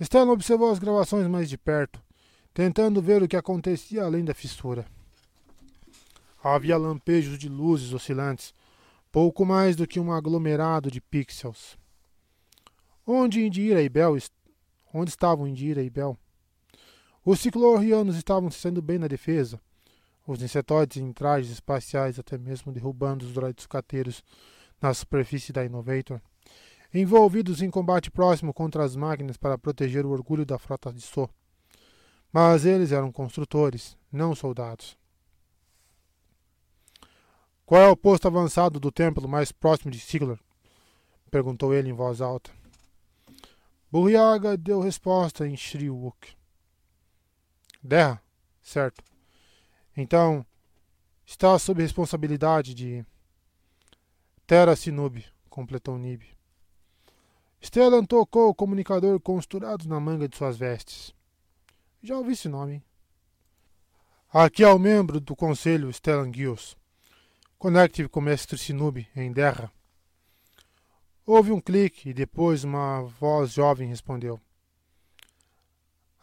Stellan 0.00 0.30
observou 0.30 0.70
as 0.70 0.78
gravações 0.78 1.26
mais 1.26 1.48
de 1.48 1.56
perto, 1.56 2.02
tentando 2.52 3.02
ver 3.02 3.22
o 3.22 3.28
que 3.28 3.36
acontecia 3.36 4.04
além 4.04 4.24
da 4.24 4.34
fissura. 4.34 4.86
Havia 6.42 6.76
lampejos 6.76 7.38
de 7.38 7.48
luzes 7.48 7.92
oscilantes, 7.92 8.54
pouco 9.10 9.44
mais 9.44 9.74
do 9.74 9.86
que 9.86 9.98
um 9.98 10.12
aglomerado 10.12 10.90
de 10.90 11.00
pixels. 11.00 11.76
Onde 13.06 13.44
Indira 13.44 13.82
e 13.82 13.88
Bel 13.88 14.16
onde 14.92 15.10
estavam 15.10 15.46
Indira 15.46 15.82
e 15.82 15.90
Bel? 15.90 16.16
Os 17.30 17.40
ciclorianos 17.40 18.16
estavam 18.16 18.50
se 18.50 18.58
saindo 18.58 18.80
bem 18.80 18.98
na 18.98 19.06
defesa, 19.06 19.60
os 20.26 20.40
insetoides 20.40 20.96
em 20.96 21.12
trajes 21.12 21.50
espaciais 21.50 22.18
até 22.18 22.38
mesmo 22.38 22.72
derrubando 22.72 23.22
os 23.22 23.34
droides 23.34 23.66
cateiros 23.66 24.24
na 24.80 24.94
superfície 24.94 25.52
da 25.52 25.62
Innovator 25.62 26.22
envolvidos 26.94 27.60
em 27.60 27.70
combate 27.70 28.10
próximo 28.10 28.54
contra 28.54 28.82
as 28.82 28.96
máquinas 28.96 29.36
para 29.36 29.58
proteger 29.58 30.06
o 30.06 30.10
orgulho 30.10 30.46
da 30.46 30.58
frota 30.58 30.90
de 30.90 31.02
So. 31.02 31.28
Mas 32.32 32.64
eles 32.64 32.92
eram 32.92 33.12
construtores, 33.12 33.94
não 34.10 34.34
soldados. 34.34 34.96
Qual 37.66 37.82
é 37.82 37.90
o 37.90 37.96
posto 37.96 38.26
avançado 38.26 38.80
do 38.80 38.90
templo 38.90 39.28
mais 39.28 39.52
próximo 39.52 39.90
de 39.90 40.00
Sigler? 40.00 40.40
perguntou 41.30 41.74
ele 41.74 41.90
em 41.90 41.92
voz 41.92 42.22
alta. 42.22 42.50
Burriaga 43.92 44.56
deu 44.56 44.80
resposta 44.80 45.46
em 45.46 45.54
Shriwuk. 45.54 46.37
Derra, 47.88 48.22
certo. 48.60 49.02
Então, 49.96 50.44
está 51.24 51.58
sob 51.58 51.80
responsabilidade 51.80 52.74
de 52.74 53.02
Terra 54.46 54.76
Sinub, 54.76 55.24
completou 55.48 55.96
Nib. 55.96 56.22
Stellan 57.64 58.04
tocou 58.04 58.50
o 58.50 58.54
comunicador 58.54 59.18
costurado 59.18 59.88
na 59.88 59.98
manga 59.98 60.28
de 60.28 60.36
suas 60.36 60.58
vestes. 60.58 61.14
Já 62.02 62.18
ouvi 62.18 62.32
esse 62.32 62.46
nome. 62.46 62.84
Aqui 64.30 64.62
é 64.62 64.68
o 64.68 64.78
membro 64.78 65.18
do 65.18 65.34
conselho 65.34 65.90
Stellan 65.90 66.30
Gios. 66.30 66.76
Conecte 67.58 68.06
com 68.06 68.20
o 68.20 68.22
mestre 68.22 68.58
Sinub 68.58 68.98
em 69.16 69.32
Derra. 69.32 69.72
Houve 71.24 71.52
um 71.52 71.60
clique 71.60 72.10
e 72.10 72.14
depois 72.14 72.64
uma 72.64 73.00
voz 73.00 73.52
jovem 73.52 73.88
respondeu. 73.88 74.38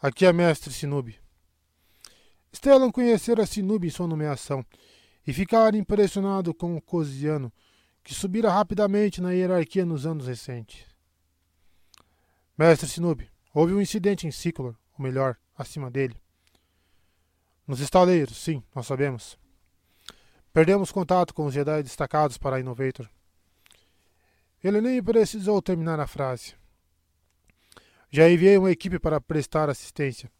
Aqui 0.00 0.24
é 0.24 0.32
mestre 0.32 0.72
Sinub. 0.72 1.25
Stellan 2.56 2.90
conhecera 2.90 3.44
Sinub 3.44 3.84
em 3.84 3.90
sua 3.90 4.06
nomeação 4.06 4.64
e 5.26 5.32
ficara 5.32 5.76
impressionado 5.76 6.54
com 6.54 6.74
o 6.74 6.80
Cosiano, 6.80 7.52
que 8.02 8.14
subira 8.14 8.50
rapidamente 8.50 9.20
na 9.20 9.32
hierarquia 9.32 9.84
nos 9.84 10.06
anos 10.06 10.26
recentes. 10.26 10.86
Mestre 12.56 12.88
Sinub, 12.88 13.28
houve 13.52 13.74
um 13.74 13.80
incidente 13.80 14.26
em 14.26 14.30
Ciclor, 14.30 14.74
ou 14.98 15.02
melhor, 15.04 15.36
acima 15.54 15.90
dele. 15.90 16.16
Nos 17.66 17.80
estaleiros, 17.80 18.38
sim, 18.38 18.62
nós 18.74 18.86
sabemos. 18.86 19.38
Perdemos 20.50 20.90
contato 20.90 21.34
com 21.34 21.44
os 21.44 21.52
Jedi 21.52 21.82
destacados 21.82 22.38
para 22.38 22.56
a 22.56 22.60
Innovator. 22.60 23.06
Ele 24.64 24.80
nem 24.80 25.02
precisou 25.02 25.60
terminar 25.60 26.00
a 26.00 26.06
frase. 26.06 26.54
Já 28.08 28.30
enviei 28.30 28.56
uma 28.56 28.70
equipe 28.70 28.98
para 28.98 29.20
prestar 29.20 29.68
assistência. 29.68 30.30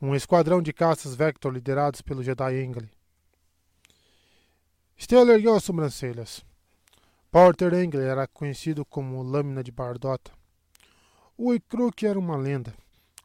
Um 0.00 0.14
esquadrão 0.14 0.62
de 0.62 0.72
caças 0.72 1.16
Vector 1.16 1.52
liderados 1.52 2.00
pelo 2.00 2.22
Jedi 2.22 2.62
Engle. 2.62 2.88
Stella 4.96 5.32
ergueu 5.32 5.56
as 5.56 5.64
sobrancelhas. 5.64 6.46
Porter 7.32 7.74
Engle 7.74 8.02
era 8.02 8.28
conhecido 8.28 8.84
como 8.84 9.20
Lâmina 9.24 9.60
de 9.60 9.72
Bardota. 9.72 10.30
O 11.36 11.52
Ikruk 11.52 12.06
era 12.06 12.16
uma 12.16 12.36
lenda, 12.36 12.72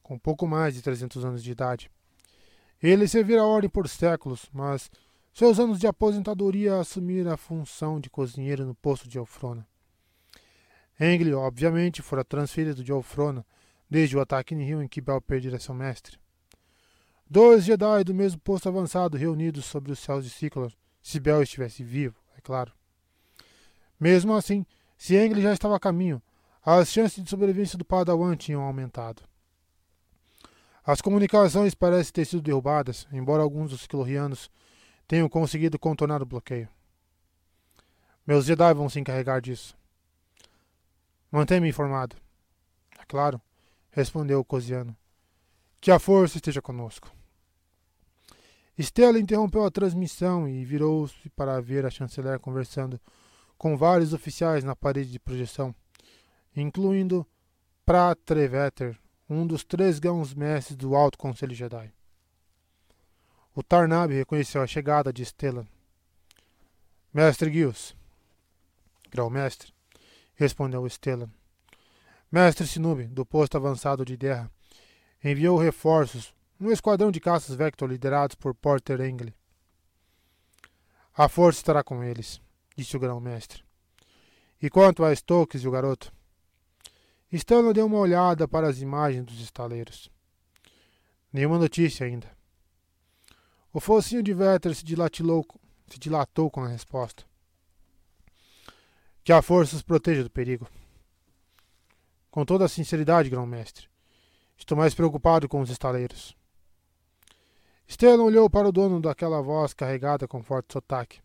com 0.02 0.18
pouco 0.18 0.48
mais 0.48 0.74
de 0.74 0.82
300 0.82 1.24
anos 1.24 1.44
de 1.44 1.52
idade. 1.52 1.92
Ele 2.82 3.08
servira 3.08 3.42
a 3.42 3.48
ordem 3.48 3.70
por 3.70 3.88
séculos, 3.88 4.50
mas 4.52 4.90
seus 5.32 5.60
anos 5.60 5.80
de 5.80 5.86
aposentadoria 5.86 6.80
assumiram 6.80 7.32
a 7.32 7.38
função 7.38 8.00
de 8.00 8.10
cozinheiro 8.10 8.66
no 8.66 8.74
posto 8.74 9.08
de 9.08 9.20
Elfrona. 9.20 9.68
Engle, 11.00 11.36
obviamente, 11.36 12.02
fora 12.02 12.26
transferido 12.26 12.84
de 12.84 12.92
Elfrona 12.92 13.46
desde 13.88 14.18
o 14.18 14.22
ataque 14.22 14.56
em 14.56 14.64
Rio 14.64 14.82
em 14.82 14.88
que 14.88 15.02
Bel 15.02 15.22
perdera 15.22 15.60
seu 15.60 15.76
mestre. 15.76 16.23
Dois 17.34 17.66
Jedi 17.66 18.04
do 18.04 18.14
mesmo 18.14 18.40
posto 18.42 18.70
avançado 18.70 19.18
reunidos 19.18 19.66
sobre 19.66 19.92
os 19.92 19.98
céus 19.98 20.24
de 20.24 20.30
Ciclor, 20.30 20.72
se 21.02 21.20
Bel 21.20 21.42
estivesse 21.42 21.84
vivo, 21.84 22.16
é 22.38 22.42
claro. 22.42 22.72
Mesmo 24.00 24.36
assim, 24.36 24.64
se 24.96 25.16
Engle 25.18 25.42
já 25.42 25.52
estava 25.52 25.76
a 25.76 25.80
caminho, 25.80 26.22
as 26.64 26.92
chances 26.92 27.24
de 27.24 27.28
sobrevivência 27.28 27.76
do 27.76 27.84
Padawan 27.84 28.36
tinham 28.36 28.62
aumentado. 28.62 29.24
As 30.86 31.02
comunicações 31.02 31.74
parecem 31.74 32.14
ter 32.14 32.26
sido 32.26 32.44
derrubadas, 32.44 33.08
embora 33.12 33.42
alguns 33.42 33.72
dos 33.72 33.82
ciclorianos 33.82 34.52
tenham 35.08 35.28
conseguido 35.28 35.80
contornar 35.80 36.22
o 36.22 36.28
bloqueio. 36.28 36.70
Meus 38.28 38.46
Jedi 38.46 38.76
vão 38.76 38.90
se 38.90 39.00
encarregar 39.00 39.42
disso. 39.42 39.76
Mantenha-me 41.32 41.68
informado. 41.68 42.16
É 43.00 43.04
claro, 43.08 43.42
respondeu 43.90 44.40
o 44.40 44.46
Cosiano. 44.46 44.96
Que 45.82 45.90
a 45.90 45.98
força 45.98 46.38
esteja 46.38 46.62
conosco. 46.62 47.12
Stella 48.78 49.20
interrompeu 49.20 49.64
a 49.64 49.72
transmissão 49.72 50.48
e 50.48 50.66
virou-se 50.66 51.30
para 51.32 51.62
ver 51.62 51.86
a 51.86 51.92
chanceler 51.92 52.40
conversando 52.40 53.00
com 53.58 53.78
vários 53.78 54.14
oficiais 54.14 54.64
na 54.64 54.76
parede 54.76 55.12
de 55.12 55.20
projeção, 55.20 55.76
incluindo 56.56 57.26
Prat 57.86 58.18
Trevetter, 58.26 58.98
um 59.30 59.46
dos 59.46 59.64
três 59.64 60.00
gãos 60.00 60.34
mestres 60.34 60.76
do 60.76 60.96
Alto 60.96 61.18
Conselho 61.18 61.54
Jedi. 61.54 61.94
O 63.56 63.62
Tarnab 63.62 64.12
reconheceu 64.12 64.62
a 64.62 64.68
chegada 64.68 65.14
de 65.14 65.24
Stellan. 65.24 65.68
Mestre 67.14 67.54
Gils. 67.54 67.96
Grão-mestre, 69.12 69.72
respondeu 70.34 70.90
Stellan. 70.90 71.30
Mestre 72.32 72.66
Sinub, 72.66 73.06
do 73.06 73.24
posto 73.24 73.56
avançado 73.56 74.04
de 74.04 74.18
guerra, 74.18 74.52
enviou 75.24 75.56
reforços, 75.56 76.34
um 76.66 76.72
esquadrão 76.72 77.12
de 77.12 77.20
caças 77.20 77.56
Vector 77.56 77.90
liderados 77.90 78.36
por 78.36 78.54
Porter 78.54 79.02
Engle. 79.02 79.34
A 81.16 81.30
força 81.30 81.60
estará 81.60 81.84
com 81.84 82.04
eles, 82.04 82.42
disse 82.76 82.96
o 82.98 83.00
grão-mestre. 83.00 83.64
E 84.62 84.70
quanto 84.70 85.04
a 85.04 85.16
Stokes 85.16 85.64
e 85.64 85.68
o 85.68 85.72
garoto? 85.72 86.12
Stellan 87.32 87.74
deu 87.74 87.86
uma 87.86 87.98
olhada 87.98 88.48
para 88.48 88.68
as 88.68 88.80
imagens 88.80 89.26
dos 89.26 89.40
estaleiros. 89.42 90.10
Nenhuma 91.32 91.58
notícia 91.58 92.06
ainda. 92.06 92.32
O 93.72 93.80
focinho 93.80 94.22
de 94.22 94.34
Vetter 94.34 94.76
se 94.76 94.86
se 95.88 96.00
dilatou 96.00 96.52
com 96.52 96.64
a 96.64 96.68
resposta. 96.68 97.26
Que 99.24 99.34
a 99.34 99.42
força 99.42 99.76
os 99.76 99.82
proteja 99.82 100.24
do 100.24 100.30
perigo. 100.30 100.68
Com 102.30 102.46
toda 102.46 102.66
a 102.66 102.70
sinceridade, 102.70 103.30
grão-mestre, 103.30 103.88
estou 104.58 104.78
mais 104.78 104.94
preocupado 104.94 105.50
com 105.50 105.62
os 105.62 105.70
estaleiros. 105.70 106.36
Stellan 107.94 108.24
olhou 108.24 108.50
para 108.50 108.68
o 108.68 108.72
dono 108.72 109.00
daquela 109.00 109.40
voz 109.40 109.72
carregada 109.72 110.28
com 110.28 110.42
forte 110.42 110.74
sotaque. 110.74 111.22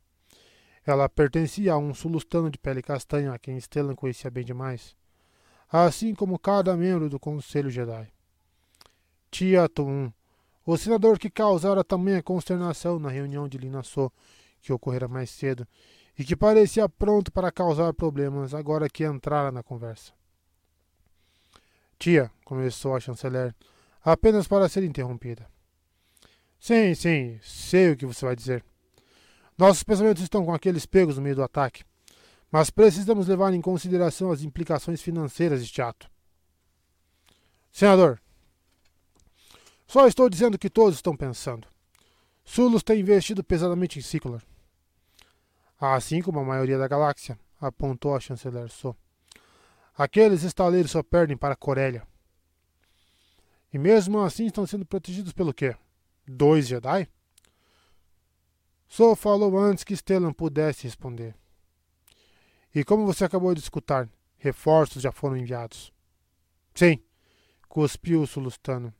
Ela 0.84 1.08
pertencia 1.08 1.72
a 1.72 1.78
um 1.78 1.94
sulustano 1.94 2.50
de 2.50 2.58
pele 2.58 2.82
castanha 2.82 3.32
a 3.32 3.38
quem 3.38 3.58
Stellan 3.58 3.94
conhecia 3.94 4.30
bem 4.30 4.44
demais, 4.44 4.94
assim 5.72 6.14
como 6.14 6.38
cada 6.38 6.76
membro 6.76 7.08
do 7.08 7.18
Conselho 7.18 7.70
Jedi. 7.70 8.12
Tia 9.30 9.66
Tuum, 9.66 10.12
o 10.66 10.76
senador 10.76 11.18
que 11.18 11.30
causara 11.30 11.82
tamanha 11.82 12.22
consternação 12.22 12.98
na 12.98 13.08
reunião 13.08 13.48
de 13.48 13.56
Linassou, 13.56 14.12
que 14.60 14.70
ocorrera 14.70 15.08
mais 15.08 15.30
cedo, 15.30 15.66
e 16.18 16.22
que 16.22 16.36
parecia 16.36 16.86
pronto 16.86 17.32
para 17.32 17.50
causar 17.50 17.94
problemas 17.94 18.52
agora 18.52 18.90
que 18.90 19.04
entrara 19.04 19.50
na 19.50 19.62
conversa. 19.62 20.12
Tia, 21.98 22.30
começou 22.44 22.94
a 22.94 23.00
chanceler, 23.00 23.54
apenas 24.04 24.46
para 24.46 24.68
ser 24.68 24.84
interrompida. 24.84 25.48
Sim, 26.58 26.94
sim, 26.94 27.38
sei 27.42 27.92
o 27.92 27.96
que 27.96 28.06
você 28.06 28.24
vai 28.24 28.34
dizer. 28.34 28.64
Nossos 29.56 29.82
pensamentos 29.82 30.22
estão 30.22 30.44
com 30.44 30.52
aqueles 30.52 30.86
pegos 30.86 31.16
no 31.16 31.22
meio 31.22 31.36
do 31.36 31.42
ataque, 31.42 31.84
mas 32.50 32.70
precisamos 32.70 33.26
levar 33.28 33.52
em 33.52 33.60
consideração 33.60 34.30
as 34.30 34.42
implicações 34.42 35.00
financeiras 35.00 35.60
deste 35.60 35.80
ato. 35.82 36.10
Senador, 37.72 38.20
só 39.86 40.06
estou 40.06 40.28
dizendo 40.28 40.58
que 40.58 40.68
todos 40.68 40.96
estão 40.96 41.16
pensando. 41.16 41.66
Sulos 42.44 42.82
tem 42.82 43.00
investido 43.00 43.44
pesadamente 43.44 43.98
em 43.98 44.02
Ciclor. 44.02 44.42
Assim 45.80 46.20
como 46.20 46.40
a 46.40 46.44
maioria 46.44 46.78
da 46.78 46.88
galáxia, 46.88 47.38
apontou 47.60 48.14
a 48.14 48.20
chanceler 48.20 48.68
So. 48.68 48.96
Aqueles 49.96 50.42
estaleiros 50.42 50.90
só 50.90 51.02
perdem 51.02 51.36
para 51.36 51.56
Corélia. 51.56 52.06
E 53.72 53.78
mesmo 53.78 54.20
assim 54.20 54.46
estão 54.46 54.66
sendo 54.66 54.86
protegidos 54.86 55.32
pelo 55.32 55.52
quê? 55.52 55.76
Dois 56.28 56.68
Jedi? 56.68 57.08
So 58.86 59.16
falou 59.16 59.58
antes 59.58 59.82
que 59.82 59.96
Stellan 59.96 60.32
pudesse 60.32 60.84
responder. 60.84 61.34
E 62.74 62.84
como 62.84 63.06
você 63.06 63.24
acabou 63.24 63.54
de 63.54 63.60
escutar, 63.60 64.08
reforços 64.36 65.02
já 65.02 65.10
foram 65.10 65.36
enviados. 65.36 65.92
Sim, 66.74 67.02
cuspiu 67.68 68.22
o 68.22 68.26
Sulustano. 68.26 68.92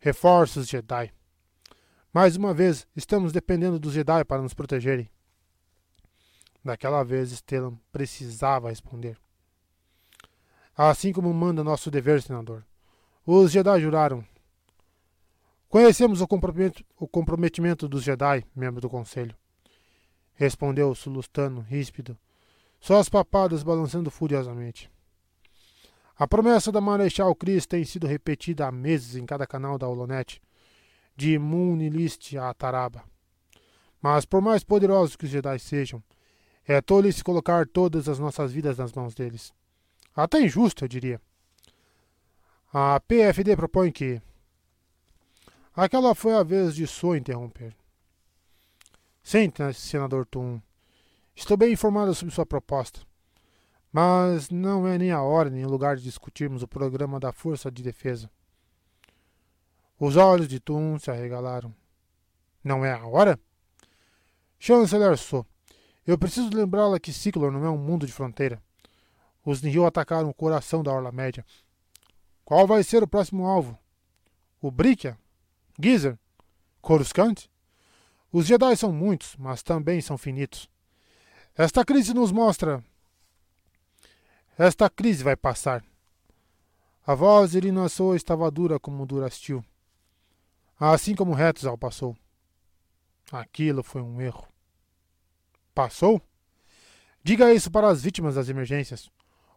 Reforços 0.00 0.68
Jedi. 0.68 1.12
Mais 2.12 2.36
uma 2.36 2.52
vez, 2.52 2.86
estamos 2.96 3.32
dependendo 3.32 3.78
dos 3.78 3.92
Jedi 3.92 4.24
para 4.24 4.42
nos 4.42 4.52
protegerem. 4.52 5.08
Daquela 6.64 7.04
vez, 7.04 7.30
Stellan 7.30 7.78
precisava 7.90 8.68
responder. 8.68 9.16
Assim 10.76 11.12
como 11.12 11.32
manda 11.32 11.62
nosso 11.62 11.90
dever, 11.90 12.20
senador. 12.20 12.64
Os 13.24 13.52
Jedi 13.52 13.80
juraram. 13.80 14.24
Conhecemos 15.72 16.20
o 16.20 16.28
comprometimento, 16.28 16.84
o 16.98 17.08
comprometimento 17.08 17.88
dos 17.88 18.02
Jedi, 18.02 18.44
membro 18.54 18.78
do 18.78 18.90
Conselho. 18.90 19.34
Respondeu 20.34 20.90
o 20.90 20.94
Sulustano, 20.94 21.62
ríspido, 21.62 22.14
só 22.78 22.98
as 22.98 23.08
papadas 23.08 23.62
balançando 23.62 24.10
furiosamente. 24.10 24.90
A 26.14 26.28
promessa 26.28 26.70
da 26.70 26.78
Marechal 26.78 27.34
Cris 27.34 27.64
tem 27.64 27.86
sido 27.86 28.06
repetida 28.06 28.66
há 28.66 28.70
meses 28.70 29.16
em 29.16 29.24
cada 29.24 29.46
canal 29.46 29.78
da 29.78 29.88
Holonet, 29.88 30.42
de 31.16 31.38
Moonlist 31.38 32.36
a 32.36 32.52
Taraba. 32.52 33.02
Mas 33.98 34.26
por 34.26 34.42
mais 34.42 34.62
poderosos 34.62 35.16
que 35.16 35.24
os 35.24 35.30
Jedi 35.30 35.58
sejam, 35.58 36.02
é 36.66 36.82
tolice 36.82 37.24
colocar 37.24 37.66
todas 37.66 38.10
as 38.10 38.18
nossas 38.18 38.52
vidas 38.52 38.76
nas 38.76 38.92
mãos 38.92 39.14
deles. 39.14 39.54
Até 40.14 40.38
injusto, 40.42 40.84
eu 40.84 40.88
diria. 40.88 41.18
A 42.70 43.00
PFD 43.00 43.56
propõe 43.56 43.90
que. 43.90 44.20
Aquela 45.74 46.14
foi 46.14 46.34
a 46.34 46.42
vez 46.42 46.74
de 46.74 46.86
sua 46.86 47.16
interromper. 47.16 47.74
Sente, 49.22 49.62
senador 49.72 50.26
Tum. 50.26 50.60
Estou 51.34 51.56
bem 51.56 51.72
informado 51.72 52.14
sobre 52.14 52.34
sua 52.34 52.44
proposta. 52.44 53.00
Mas 53.90 54.50
não 54.50 54.86
é 54.86 54.98
nem 54.98 55.12
a 55.12 55.22
hora 55.22 55.48
nem 55.48 55.64
o 55.64 55.70
lugar 55.70 55.96
de 55.96 56.02
discutirmos 56.02 56.62
o 56.62 56.68
programa 56.68 57.18
da 57.18 57.32
Força 57.32 57.70
de 57.70 57.82
Defesa. 57.82 58.30
Os 59.98 60.16
olhos 60.16 60.46
de 60.46 60.60
Tum 60.60 60.98
se 60.98 61.10
arregalaram. 61.10 61.74
Não 62.62 62.84
é 62.84 62.92
a 62.92 63.06
hora? 63.06 63.40
Chanceler 64.58 65.16
So, 65.16 65.46
eu 66.06 66.18
preciso 66.18 66.54
lembrá-la 66.54 67.00
que 67.00 67.12
Ciclor 67.12 67.50
não 67.50 67.64
é 67.64 67.70
um 67.70 67.78
mundo 67.78 68.06
de 68.06 68.12
fronteira. 68.12 68.62
Os 69.44 69.62
Nihil 69.62 69.86
atacaram 69.86 70.28
o 70.28 70.34
coração 70.34 70.82
da 70.82 70.92
Orla 70.92 71.10
Média. 71.10 71.44
Qual 72.44 72.66
vai 72.66 72.82
ser 72.82 73.02
o 73.02 73.08
próximo 73.08 73.46
alvo? 73.46 73.78
O 74.60 74.70
Brikia? 74.70 75.18
Gizer? 75.78 76.18
Coruscant? 76.80 77.48
Os 78.32 78.46
Jedi 78.46 78.76
são 78.76 78.92
muitos, 78.92 79.36
mas 79.36 79.62
também 79.62 80.00
são 80.00 80.16
finitos. 80.16 80.68
Esta 81.54 81.84
crise 81.84 82.14
nos 82.14 82.32
mostra. 82.32 82.82
Esta 84.58 84.88
crise 84.88 85.22
vai 85.22 85.36
passar. 85.36 85.84
A 87.06 87.14
voz 87.14 87.50
de 87.50 87.60
Linassou 87.60 88.14
estava 88.14 88.50
dura 88.50 88.78
como 88.78 89.04
Durastil, 89.04 89.64
assim 90.78 91.14
como 91.14 91.34
Retzal 91.34 91.76
passou. 91.76 92.16
Aquilo 93.30 93.82
foi 93.82 94.00
um 94.02 94.20
erro. 94.20 94.46
Passou? 95.74 96.22
Diga 97.24 97.52
isso 97.52 97.70
para 97.70 97.88
as 97.88 98.02
vítimas 98.02 98.34
das 98.34 98.48
emergências, 98.48 99.10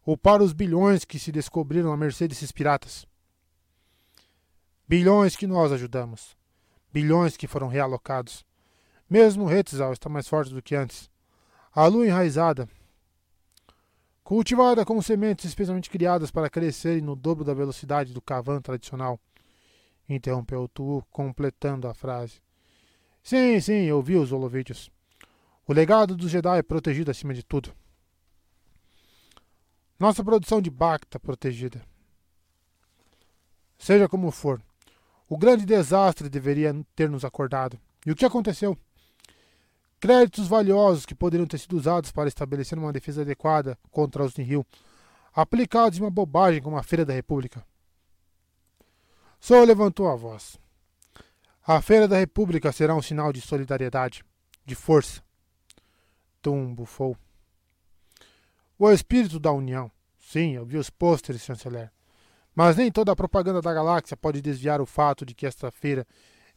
ou 0.05 0.17
para 0.17 0.43
os 0.43 0.53
bilhões 0.53 1.05
que 1.05 1.19
se 1.19 1.31
descobriram 1.31 1.91
à 1.91 1.97
mercê 1.97 2.27
desses 2.27 2.51
piratas. 2.51 3.05
Bilhões 4.87 5.35
que 5.35 5.47
nós 5.47 5.71
ajudamos, 5.71 6.37
bilhões 6.93 7.35
que 7.35 7.47
foram 7.47 7.67
realocados. 7.67 8.45
Mesmo 9.09 9.47
Retzal 9.47 9.93
está 9.93 10.07
mais 10.07 10.27
forte 10.27 10.53
do 10.53 10.61
que 10.61 10.75
antes. 10.75 11.09
A 11.73 11.87
lua 11.87 12.05
enraizada, 12.05 12.69
cultivada 14.23 14.85
com 14.85 15.01
sementes 15.01 15.45
especialmente 15.45 15.89
criadas 15.89 16.29
para 16.29 16.51
crescerem 16.51 17.01
no 17.01 17.15
dobro 17.15 17.43
da 17.43 17.53
velocidade 17.53 18.13
do 18.13 18.21
cavan 18.21 18.61
tradicional, 18.61 19.19
interrompeu 20.07 20.67
Tu, 20.67 21.03
completando 21.09 21.87
a 21.87 21.93
frase. 21.95 22.39
Sim, 23.23 23.59
sim, 23.59 23.85
eu 23.85 24.03
vi 24.03 24.15
os 24.15 24.31
holovídeos. 24.31 24.91
O 25.67 25.73
legado 25.73 26.15
dos 26.15 26.29
Jedi 26.29 26.59
é 26.59 26.63
protegido 26.63 27.09
acima 27.09 27.33
de 27.33 27.41
tudo. 27.41 27.73
Nossa 29.99 30.23
produção 30.23 30.61
de 30.61 30.69
Bacta 30.69 31.19
protegida. 31.19 31.83
Seja 33.79 34.07
como 34.07 34.29
for, 34.29 34.61
o 35.27 35.37
grande 35.37 35.65
desastre 35.65 36.29
deveria 36.29 36.75
ter 36.95 37.09
nos 37.09 37.25
acordado. 37.25 37.79
E 38.05 38.11
o 38.11 38.15
que 38.15 38.25
aconteceu? 38.25 38.77
Créditos 39.99 40.47
valiosos 40.47 41.05
que 41.05 41.15
poderiam 41.15 41.47
ter 41.47 41.57
sido 41.57 41.75
usados 41.75 42.11
para 42.11 42.27
estabelecer 42.27 42.77
uma 42.77 42.93
defesa 42.93 43.21
adequada 43.21 43.77
contra 43.89 44.23
os 44.23 44.35
Nihil, 44.35 44.65
aplicados 45.33 45.97
em 45.97 46.01
uma 46.01 46.11
bobagem 46.11 46.61
como 46.61 46.77
a 46.77 46.83
Feira 46.83 47.03
da 47.03 47.13
República. 47.13 47.65
Só 49.39 49.63
levantou 49.63 50.09
a 50.09 50.15
voz. 50.15 50.59
A 51.65 51.81
Feira 51.81 52.07
da 52.07 52.17
República 52.17 52.71
será 52.71 52.93
um 52.93 53.01
sinal 53.01 53.33
de 53.33 53.41
solidariedade, 53.41 54.23
de 54.63 54.75
força. 54.75 55.23
Tum 56.41 56.75
bufou. 56.75 57.17
O 58.77 58.91
espírito 58.91 59.39
da 59.39 59.51
união. 59.51 59.91
Sim, 60.19 60.51
eu 60.51 60.65
vi 60.65 60.77
os 60.77 60.89
pôsteres, 60.89 61.41
chanceler. 61.43 61.91
Mas 62.55 62.77
nem 62.77 62.89
toda 62.89 63.11
a 63.11 63.15
propaganda 63.15 63.61
da 63.61 63.73
galáxia 63.73 64.15
pode 64.15 64.41
desviar 64.41 64.79
o 64.79 64.85
fato 64.85 65.25
de 65.25 65.35
que 65.35 65.45
esta 65.45 65.69
feira 65.69 66.07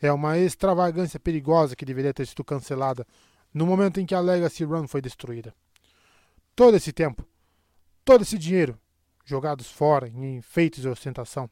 é 0.00 0.12
uma 0.12 0.38
extravagância 0.38 1.18
perigosa 1.18 1.74
que 1.74 1.84
deveria 1.84 2.14
ter 2.14 2.26
sido 2.26 2.44
cancelada 2.44 3.04
no 3.52 3.66
momento 3.66 3.98
em 3.98 4.06
que 4.06 4.14
a 4.14 4.20
Legacy 4.20 4.62
Run 4.62 4.86
foi 4.86 5.00
destruída. 5.00 5.52
Todo 6.54 6.76
esse 6.76 6.92
tempo, 6.92 7.26
todo 8.04 8.22
esse 8.22 8.38
dinheiro, 8.38 8.78
jogados 9.24 9.70
fora 9.70 10.08
em 10.08 10.36
enfeites 10.36 10.84
e 10.84 10.88
ostentação, 10.88 11.50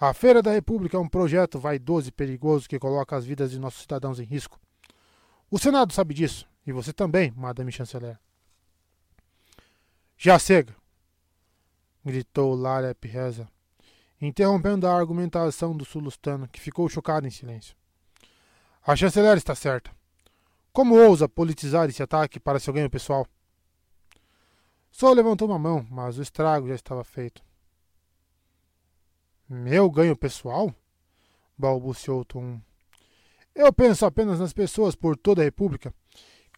a 0.00 0.12
Feira 0.12 0.42
da 0.42 0.50
República 0.50 0.96
é 0.96 1.00
um 1.00 1.08
projeto 1.08 1.58
vaidoso 1.58 2.08
e 2.08 2.12
perigoso 2.12 2.68
que 2.68 2.78
coloca 2.78 3.14
as 3.14 3.24
vidas 3.24 3.50
de 3.50 3.58
nossos 3.58 3.82
cidadãos 3.82 4.18
em 4.18 4.24
risco. 4.24 4.58
O 5.50 5.58
Senado 5.58 5.92
sabe 5.92 6.14
disso, 6.14 6.48
e 6.66 6.72
você 6.72 6.92
também, 6.92 7.32
Madame 7.36 7.70
Chanceler. 7.70 8.18
Já 10.16 10.38
cega! 10.38 10.74
Gritou 12.04 12.54
Lara 12.54 12.94
Pirreza, 12.94 13.48
interrompendo 14.20 14.86
a 14.86 14.94
argumentação 14.94 15.76
do 15.76 15.84
sulustano, 15.84 16.48
que 16.48 16.60
ficou 16.60 16.88
chocado 16.88 17.26
em 17.26 17.30
silêncio. 17.30 17.76
A 18.86 18.94
chanceler 18.94 19.36
está 19.36 19.54
certa. 19.54 19.90
Como 20.72 20.96
ousa 20.96 21.28
politizar 21.28 21.88
esse 21.88 22.02
ataque 22.02 22.38
para 22.38 22.60
seu 22.60 22.72
ganho 22.72 22.90
pessoal? 22.90 23.26
Só 24.90 25.12
levantou 25.12 25.48
uma 25.48 25.58
mão, 25.58 25.86
mas 25.90 26.18
o 26.18 26.22
estrago 26.22 26.68
já 26.68 26.74
estava 26.74 27.02
feito. 27.02 27.42
Meu 29.48 29.90
ganho 29.90 30.16
pessoal? 30.16 30.74
balbuciou 31.56 32.24
Tom. 32.24 32.60
Eu 33.54 33.72
penso 33.72 34.04
apenas 34.04 34.40
nas 34.40 34.52
pessoas 34.52 34.94
por 34.94 35.16
toda 35.16 35.40
a 35.42 35.44
República 35.44 35.94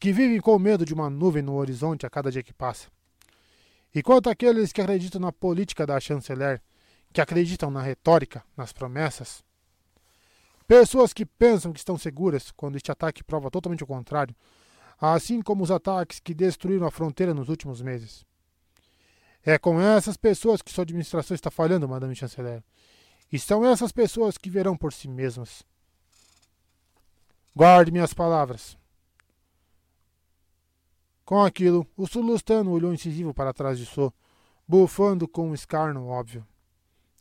que 0.00 0.12
vivem 0.12 0.40
com 0.40 0.58
medo 0.58 0.84
de 0.84 0.94
uma 0.94 1.10
nuvem 1.10 1.42
no 1.42 1.54
horizonte 1.54 2.06
a 2.06 2.10
cada 2.10 2.30
dia 2.30 2.42
que 2.42 2.52
passa. 2.52 2.88
E 3.96 4.02
quanto 4.02 4.28
àqueles 4.28 4.74
que 4.74 4.82
acreditam 4.82 5.18
na 5.18 5.32
política 5.32 5.86
da 5.86 5.98
chanceler, 5.98 6.60
que 7.14 7.18
acreditam 7.18 7.70
na 7.70 7.80
retórica, 7.80 8.44
nas 8.54 8.70
promessas, 8.70 9.42
pessoas 10.68 11.14
que 11.14 11.24
pensam 11.24 11.72
que 11.72 11.78
estão 11.78 11.96
seguras 11.96 12.50
quando 12.50 12.76
este 12.76 12.92
ataque 12.92 13.24
prova 13.24 13.50
totalmente 13.50 13.82
o 13.82 13.86
contrário, 13.86 14.36
assim 15.00 15.40
como 15.40 15.64
os 15.64 15.70
ataques 15.70 16.20
que 16.20 16.34
destruíram 16.34 16.86
a 16.86 16.90
fronteira 16.90 17.32
nos 17.32 17.48
últimos 17.48 17.80
meses. 17.80 18.22
É 19.42 19.56
com 19.56 19.80
essas 19.80 20.18
pessoas 20.18 20.60
que 20.60 20.70
sua 20.70 20.82
administração 20.82 21.34
está 21.34 21.50
falhando, 21.50 21.88
Madame 21.88 22.14
Chanceler. 22.14 22.62
E 23.32 23.38
são 23.38 23.64
essas 23.64 23.92
pessoas 23.92 24.36
que 24.36 24.50
verão 24.50 24.76
por 24.76 24.92
si 24.92 25.08
mesmas. 25.08 25.62
Guarde 27.54 27.90
minhas 27.90 28.12
palavras. 28.12 28.76
Com 31.26 31.42
aquilo, 31.42 31.84
o 31.96 32.06
sulustano 32.06 32.70
olhou 32.70 32.94
incisivo 32.94 33.34
para 33.34 33.52
trás 33.52 33.76
de 33.76 33.84
So, 33.84 34.14
bufando 34.66 35.26
com 35.26 35.50
um 35.50 35.54
escarno 35.54 36.06
óbvio. 36.06 36.46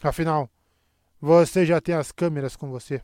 Afinal, 0.04 0.48
você 1.20 1.66
já 1.66 1.82
tem 1.82 1.96
as 1.96 2.12
câmeras 2.12 2.56
com 2.56 2.70
você. 2.70 3.02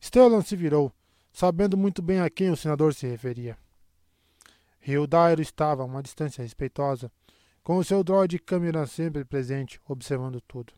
Stellan 0.00 0.40
se 0.40 0.56
virou, 0.56 0.90
sabendo 1.30 1.76
muito 1.76 2.00
bem 2.00 2.20
a 2.20 2.30
quem 2.30 2.50
o 2.50 2.56
senador 2.56 2.94
se 2.94 3.06
referia. 3.06 3.58
Hildairo 4.80 5.42
estava 5.42 5.82
a 5.82 5.86
uma 5.86 6.02
distância 6.02 6.42
respeitosa, 6.42 7.12
com 7.62 7.76
o 7.76 7.84
seu 7.84 8.02
droid 8.02 8.38
câmera 8.38 8.86
sempre 8.86 9.26
presente, 9.26 9.78
observando 9.86 10.40
tudo. 10.40 10.72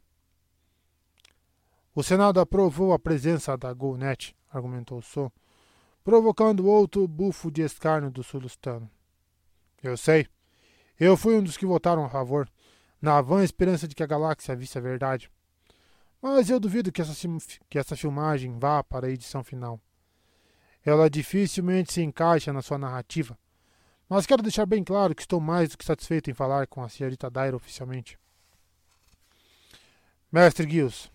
O 1.94 2.02
Senado 2.02 2.40
aprovou 2.40 2.92
a 2.92 2.98
presença 2.98 3.56
da 3.56 3.72
GoNet, 3.72 4.34
argumentou 4.50 5.00
So, 5.00 5.30
provocando 6.10 6.66
outro 6.66 7.06
bufo 7.06 7.52
de 7.52 7.62
escárnio 7.62 8.10
do 8.10 8.24
sulustano. 8.24 8.90
Eu 9.80 9.96
sei. 9.96 10.26
Eu 10.98 11.16
fui 11.16 11.36
um 11.36 11.42
dos 11.42 11.56
que 11.56 11.64
votaram 11.64 12.04
a 12.04 12.10
favor, 12.10 12.50
na 13.00 13.20
vã 13.20 13.44
esperança 13.44 13.86
de 13.86 13.94
que 13.94 14.02
a 14.02 14.06
galáxia 14.06 14.56
visse 14.56 14.76
a 14.76 14.80
verdade. 14.80 15.30
Mas 16.20 16.50
eu 16.50 16.58
duvido 16.58 16.90
que 16.90 17.00
essa, 17.00 17.14
que 17.68 17.78
essa 17.78 17.94
filmagem 17.94 18.58
vá 18.58 18.82
para 18.82 19.06
a 19.06 19.10
edição 19.10 19.44
final. 19.44 19.80
Ela 20.84 21.08
dificilmente 21.08 21.92
se 21.92 22.02
encaixa 22.02 22.52
na 22.52 22.60
sua 22.60 22.76
narrativa 22.76 23.38
mas 24.10 24.26
quero 24.26 24.42
deixar 24.42 24.66
bem 24.66 24.82
claro 24.82 25.14
que 25.14 25.22
estou 25.22 25.38
mais 25.38 25.68
do 25.68 25.78
que 25.78 25.84
satisfeito 25.84 26.28
em 26.28 26.34
falar 26.34 26.66
com 26.66 26.82
a 26.82 26.88
senhorita 26.88 27.30
Daira 27.30 27.54
oficialmente. 27.54 28.18
Mestre 30.32 30.68
Gills, 30.68 31.08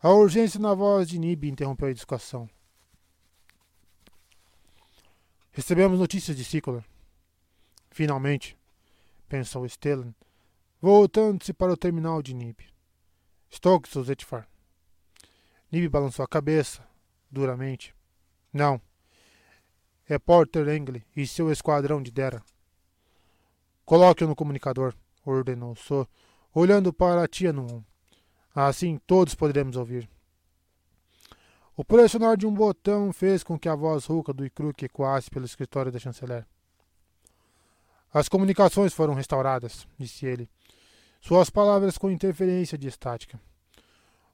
a 0.00 0.10
urgência 0.10 0.60
na 0.60 0.72
voz 0.72 1.08
de 1.08 1.18
Nib 1.18 1.42
interrompeu 1.48 1.88
a 1.88 1.92
discussão. 1.92 2.48
Recebemos 5.56 5.98
notícias 5.98 6.36
de 6.36 6.44
Ciclor. 6.44 6.84
Finalmente, 7.90 8.58
pensou 9.26 9.66
Stellan, 9.66 10.14
voltando-se 10.82 11.50
para 11.54 11.72
o 11.72 11.76
terminal 11.78 12.20
de 12.20 12.34
Nib. 12.34 12.60
Stokes 13.50 13.96
ou 13.96 14.04
Zetfar. 14.04 14.46
Nib 15.72 15.88
balançou 15.88 16.22
a 16.22 16.28
cabeça, 16.28 16.86
duramente. 17.30 17.94
Não, 18.52 18.78
repórter 20.04 20.68
Engle 20.68 21.02
e 21.16 21.26
seu 21.26 21.50
esquadrão 21.50 22.02
de 22.02 22.10
Dera. 22.10 22.44
Coloque-o 23.86 24.28
no 24.28 24.36
comunicador, 24.36 24.94
ordenou 25.24 25.74
So, 25.74 26.06
olhando 26.52 26.92
para 26.92 27.22
a 27.22 27.26
tia 27.26 27.50
Nuon. 27.50 27.82
Assim 28.54 28.98
todos 29.06 29.34
poderemos 29.34 29.74
ouvir. 29.74 30.06
O 31.76 31.84
pressionar 31.84 32.38
de 32.38 32.46
um 32.46 32.54
botão 32.54 33.12
fez 33.12 33.44
com 33.44 33.58
que 33.58 33.68
a 33.68 33.74
voz 33.74 34.06
rouca 34.06 34.32
do 34.32 34.46
Ikruk 34.46 34.82
ecoasse 34.82 35.30
pelo 35.30 35.44
escritório 35.44 35.92
da 35.92 35.98
chanceler. 35.98 36.46
As 38.10 38.30
comunicações 38.30 38.94
foram 38.94 39.12
restauradas, 39.12 39.86
disse 39.98 40.24
ele, 40.24 40.48
suas 41.20 41.50
palavras 41.50 41.98
com 41.98 42.10
interferência 42.10 42.78
de 42.78 42.88
estática. 42.88 43.38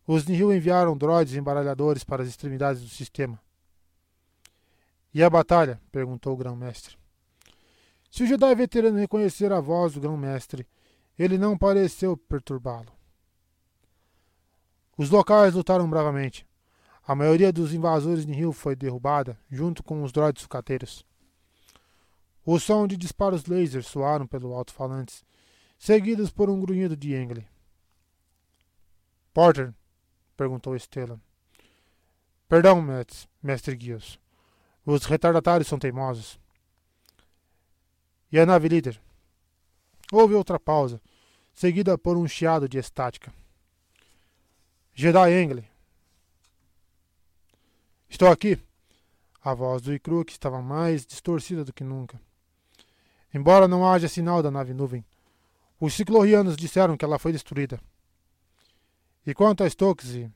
Os 0.06 0.24
Nihil 0.24 0.54
enviaram 0.54 0.96
droids 0.96 1.34
embaralhadores 1.34 2.04
para 2.04 2.22
as 2.22 2.28
extremidades 2.28 2.80
do 2.80 2.88
sistema. 2.88 3.40
E 5.12 5.20
a 5.20 5.28
batalha? 5.28 5.80
perguntou 5.90 6.34
o 6.34 6.36
grão-mestre. 6.36 6.96
Se 8.08 8.22
o 8.22 8.26
Jedi 8.26 8.54
veterano 8.54 8.98
reconhecer 8.98 9.50
a 9.50 9.60
voz 9.60 9.94
do 9.94 10.00
grão-mestre, 10.00 10.64
ele 11.18 11.36
não 11.36 11.58
pareceu 11.58 12.16
perturbá-lo. 12.16 12.92
Os 14.96 15.10
locais 15.10 15.54
lutaram 15.54 15.90
bravamente. 15.90 16.46
A 17.04 17.14
maioria 17.14 17.52
dos 17.52 17.74
invasores 17.74 18.24
de 18.24 18.32
Rio 18.32 18.52
foi 18.52 18.76
derrubada, 18.76 19.38
junto 19.50 19.82
com 19.82 20.02
os 20.02 20.12
droids 20.12 20.42
sucateiros. 20.42 21.04
O 22.44 22.58
som 22.60 22.86
de 22.86 22.96
disparos 22.96 23.46
laser 23.46 23.82
soaram 23.82 24.26
pelo 24.26 24.54
alto-falantes, 24.54 25.24
seguidos 25.78 26.30
por 26.30 26.48
um 26.48 26.60
grunhido 26.60 26.96
de 26.96 27.14
Engle. 27.14 27.46
Porter, 29.34 29.74
perguntou 30.36 30.78
Stellan. 30.78 31.20
Perdão, 32.48 32.84
mestre 33.42 33.74
Guios. 33.74 34.20
Os 34.84 35.04
retardatários 35.04 35.68
são 35.68 35.78
teimosos. 35.78 36.38
E 38.30 38.38
a 38.38 38.46
nave 38.46 38.68
líder? 38.68 39.00
Houve 40.12 40.34
outra 40.34 40.60
pausa, 40.60 41.00
seguida 41.54 41.96
por 41.96 42.16
um 42.16 42.28
chiado 42.28 42.68
de 42.68 42.78
estática. 42.78 43.32
Jedi 44.94 45.42
Engle. 45.42 45.71
Estou 48.12 48.28
aqui. 48.28 48.60
A 49.42 49.54
voz 49.54 49.80
do 49.80 49.92
Ikruk 49.92 50.30
estava 50.30 50.60
mais 50.60 51.06
distorcida 51.06 51.64
do 51.64 51.72
que 51.72 51.82
nunca. 51.82 52.20
Embora 53.32 53.66
não 53.66 53.90
haja 53.90 54.06
sinal 54.06 54.42
da 54.42 54.50
nave 54.50 54.74
nuvem, 54.74 55.02
os 55.80 55.94
ciclorianos 55.94 56.54
disseram 56.54 56.94
que 56.94 57.06
ela 57.06 57.18
foi 57.18 57.32
destruída. 57.32 57.80
E 59.26 59.32
quanto 59.32 59.64
a 59.64 59.66
Stokes, 59.70 60.30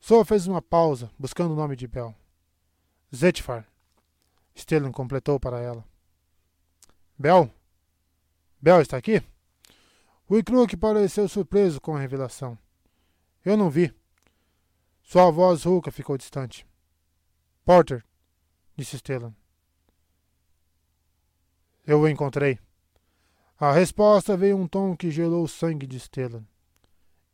Soa 0.00 0.24
fez 0.24 0.48
uma 0.48 0.60
pausa, 0.60 1.08
buscando 1.16 1.52
o 1.52 1.56
nome 1.56 1.76
de 1.76 1.86
Bel. 1.86 2.12
Zetfar. 3.14 3.64
Stellan 4.56 4.90
completou 4.90 5.38
para 5.38 5.60
ela. 5.60 5.84
Bel? 7.16 7.48
Bel 8.60 8.80
está 8.80 8.96
aqui? 8.96 9.22
O 10.28 10.36
Ikruk 10.36 10.76
pareceu 10.76 11.28
surpreso 11.28 11.80
com 11.80 11.94
a 11.94 12.00
revelação. 12.00 12.58
Eu 13.44 13.56
não 13.56 13.70
vi. 13.70 13.94
Sua 15.12 15.30
voz 15.30 15.64
rouca 15.64 15.92
ficou 15.92 16.16
distante. 16.16 16.66
Porter, 17.66 18.02
disse 18.74 18.96
Stellan. 18.96 19.34
Eu 21.86 22.00
o 22.00 22.08
encontrei. 22.08 22.58
A 23.60 23.72
resposta 23.72 24.38
veio 24.38 24.56
um 24.56 24.66
tom 24.66 24.96
que 24.96 25.10
gelou 25.10 25.44
o 25.44 25.48
sangue 25.48 25.86
de 25.86 26.00
Stellan. 26.00 26.46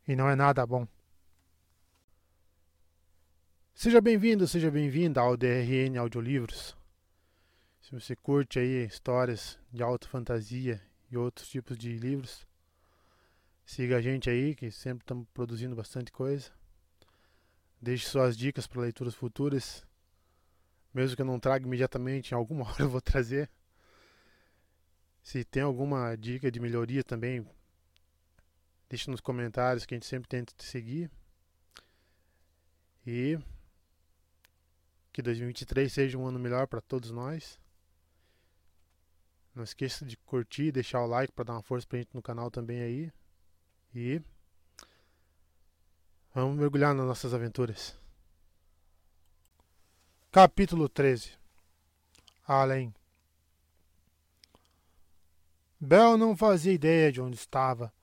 E 0.05 0.13
não 0.13 0.29
é 0.29 0.35
nada 0.35 0.67
bom. 0.67 0.85
Seja 3.73 4.01
bem-vindo, 4.01 4.45
seja 4.45 4.69
bem-vinda 4.69 5.21
ao 5.21 5.37
DRN 5.37 5.97
Audiolivros. 5.99 6.75
Se 7.79 7.93
você 7.93 8.13
curte 8.13 8.59
aí 8.59 8.85
histórias 8.87 9.57
de 9.71 9.81
alta 9.81 10.05
fantasia 10.05 10.81
e 11.09 11.15
outros 11.15 11.47
tipos 11.47 11.77
de 11.77 11.95
livros, 11.95 12.45
siga 13.63 13.95
a 13.95 14.01
gente 14.01 14.29
aí, 14.29 14.53
que 14.53 14.69
sempre 14.69 15.03
estamos 15.03 15.25
produzindo 15.33 15.77
bastante 15.77 16.11
coisa. 16.11 16.58
Deixe 17.81 18.07
suas 18.07 18.35
dicas 18.35 18.67
para 18.67 18.81
leituras 18.81 19.15
futuras. 19.15 19.85
Mesmo 20.93 21.15
que 21.15 21.21
eu 21.21 21.25
não 21.25 21.39
traga 21.39 21.65
imediatamente, 21.65 22.31
em 22.31 22.35
alguma 22.35 22.65
hora 22.69 22.83
eu 22.83 22.89
vou 22.89 23.01
trazer. 23.01 23.49
Se 25.21 25.43
tem 25.43 25.63
alguma 25.63 26.15
dica 26.15 26.51
de 26.51 26.59
melhoria 26.59 27.03
também, 27.03 27.45
deixe 28.89 29.09
nos 29.09 29.21
comentários 29.21 29.85
que 29.85 29.93
a 29.93 29.97
gente 29.97 30.07
sempre 30.07 30.27
tenta 30.27 30.53
te 30.55 30.63
seguir. 30.63 31.09
E 33.05 33.39
que 35.11 35.21
2023 35.21 35.91
seja 35.91 36.17
um 36.17 36.25
ano 36.27 36.39
melhor 36.39 36.67
para 36.67 36.81
todos 36.81 37.11
nós. 37.11 37.59
Não 39.53 39.63
esqueça 39.63 40.05
de 40.05 40.15
curtir, 40.17 40.71
deixar 40.71 41.01
o 41.01 41.07
like 41.07 41.33
para 41.33 41.45
dar 41.45 41.53
uma 41.53 41.61
força 41.61 41.87
pra 41.87 41.97
gente 41.99 42.13
no 42.13 42.21
canal 42.21 42.51
também 42.51 42.81
aí. 42.81 43.11
E 43.93 44.21
vamos 46.41 46.57
mergulhar 46.57 46.93
nas 46.93 47.05
nossas 47.05 47.33
aventuras. 47.33 47.97
Capítulo 50.31 50.87
13 50.87 51.31
Além 52.47 52.93
Bel 55.79 56.17
não 56.17 56.35
fazia 56.35 56.73
ideia 56.73 57.11
de 57.11 57.21
onde 57.21 57.37
estava, 57.37 57.93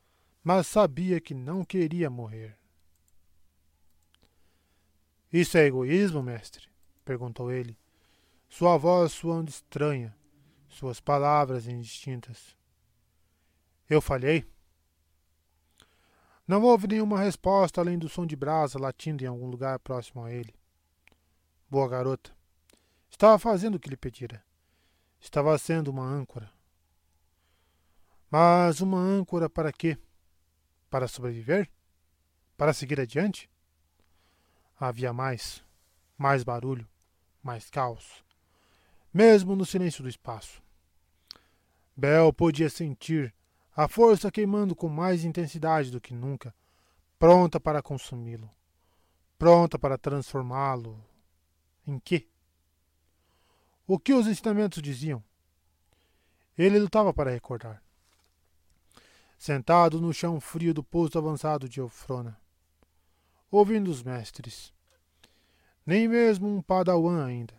mas 0.42 0.66
sabia 0.66 1.20
que 1.20 1.34
não 1.34 1.64
queria 1.64 2.08
morrer. 2.08 2.56
Isso 5.32 5.58
é 5.58 5.66
egoísmo, 5.66 6.22
mestre? 6.22 6.68
perguntou 7.04 7.52
ele, 7.52 7.78
sua 8.48 8.76
voz 8.76 9.12
soando 9.12 9.50
estranha, 9.50 10.16
suas 10.68 11.00
palavras 11.00 11.66
indistintas. 11.66 12.56
Eu 13.88 14.00
falhei? 14.00 14.44
Não 16.46 16.62
houve 16.62 16.86
nenhuma 16.86 17.18
resposta 17.18 17.80
além 17.80 17.98
do 17.98 18.08
som 18.08 18.24
de 18.24 18.36
brasa 18.36 18.78
latindo 18.78 19.24
em 19.24 19.26
algum 19.26 19.48
lugar 19.48 19.78
próximo 19.80 20.24
a 20.24 20.32
ele. 20.32 20.54
Boa 21.68 21.88
garota. 21.88 22.30
Estava 23.10 23.36
fazendo 23.38 23.74
o 23.74 23.80
que 23.80 23.90
lhe 23.90 23.96
pedira. 23.96 24.44
Estava 25.20 25.58
sendo 25.58 25.88
uma 25.88 26.04
âncora. 26.04 26.48
Mas 28.30 28.80
uma 28.80 28.98
âncora 28.98 29.50
para 29.50 29.72
quê? 29.72 29.98
Para 30.88 31.08
sobreviver? 31.08 31.68
Para 32.56 32.72
seguir 32.72 33.00
adiante? 33.00 33.50
Havia 34.78 35.12
mais, 35.12 35.64
mais 36.16 36.44
barulho, 36.44 36.86
mais 37.42 37.70
caos, 37.70 38.24
mesmo 39.12 39.56
no 39.56 39.64
silêncio 39.64 40.02
do 40.02 40.08
espaço. 40.08 40.62
Bel 41.96 42.32
podia 42.32 42.68
sentir 42.68 43.34
a 43.76 43.86
força 43.86 44.32
queimando 44.32 44.74
com 44.74 44.88
mais 44.88 45.22
intensidade 45.22 45.90
do 45.90 46.00
que 46.00 46.14
nunca, 46.14 46.54
pronta 47.18 47.60
para 47.60 47.82
consumi-lo, 47.82 48.50
pronta 49.38 49.78
para 49.78 49.98
transformá-lo. 49.98 51.04
Em 51.86 51.98
quê? 51.98 52.26
O 53.86 53.98
que 53.98 54.14
os 54.14 54.26
ensinamentos 54.26 54.80
diziam? 54.82 55.22
Ele 56.56 56.78
lutava 56.78 57.12
para 57.12 57.30
recordar. 57.30 57.82
Sentado 59.36 60.00
no 60.00 60.14
chão 60.14 60.40
frio 60.40 60.72
do 60.72 60.82
posto 60.82 61.18
avançado 61.18 61.68
de 61.68 61.78
Eufrona, 61.78 62.40
ouvindo 63.50 63.90
os 63.90 64.02
mestres, 64.02 64.72
nem 65.84 66.08
mesmo 66.08 66.48
um 66.48 66.62
padawan 66.62 67.26
ainda. 67.26 67.54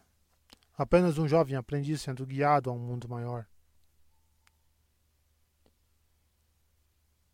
Apenas 0.76 1.20
um 1.20 1.28
jovem 1.28 1.56
aprendiz 1.56 2.02
sendo 2.02 2.26
guiado 2.26 2.72
a 2.72 2.74
um 2.74 2.80
mundo 2.80 3.08
maior. 3.08 3.46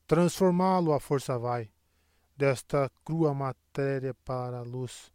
Transformá-lo 0.07 0.93
a 0.93 0.99
força 0.99 1.37
vai, 1.37 1.71
desta 2.35 2.91
crua 3.03 3.33
matéria 3.33 4.13
para 4.13 4.59
a 4.59 4.61
luz. 4.61 5.11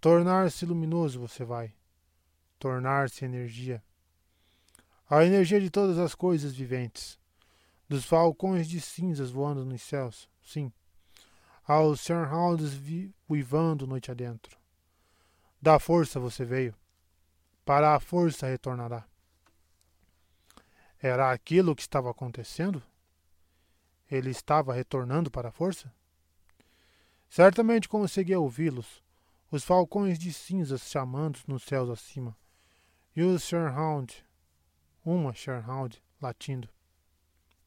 Tornar-se 0.00 0.66
luminoso 0.66 1.20
você 1.20 1.44
vai, 1.44 1.74
tornar-se 2.58 3.24
energia. 3.24 3.82
A 5.08 5.24
energia 5.24 5.60
de 5.60 5.70
todas 5.70 5.98
as 5.98 6.14
coisas 6.14 6.52
viventes, 6.52 7.18
dos 7.88 8.04
falcões 8.04 8.68
de 8.68 8.80
cinzas 8.80 9.30
voando 9.30 9.64
nos 9.64 9.82
céus, 9.82 10.28
sim, 10.42 10.72
aos 11.66 12.00
Sherhounds 12.00 12.72
uivando 13.28 13.86
noite 13.86 14.10
adentro 14.10 14.64
da 15.64 15.78
força 15.78 16.20
você 16.20 16.44
veio, 16.44 16.76
para 17.64 17.94
a 17.94 17.98
força 17.98 18.46
retornará. 18.46 19.02
Era 21.00 21.32
aquilo 21.32 21.74
que 21.74 21.80
estava 21.80 22.10
acontecendo? 22.10 22.82
Ele 24.10 24.30
estava 24.30 24.74
retornando 24.74 25.30
para 25.30 25.48
a 25.48 25.52
força? 25.52 25.92
Certamente 27.28 27.88
conseguia 27.88 28.38
ouvi-los, 28.38 29.02
os 29.50 29.64
falcões 29.64 30.18
de 30.18 30.32
cinzas 30.32 30.82
chamando 30.82 31.38
nos 31.46 31.64
céus 31.64 31.90
acima, 31.90 32.36
e 33.14 33.22
os 33.22 33.42
Sherhound, 33.42 34.24
uma 35.04 35.34
Sherhound, 35.34 36.02
latindo. 36.20 36.68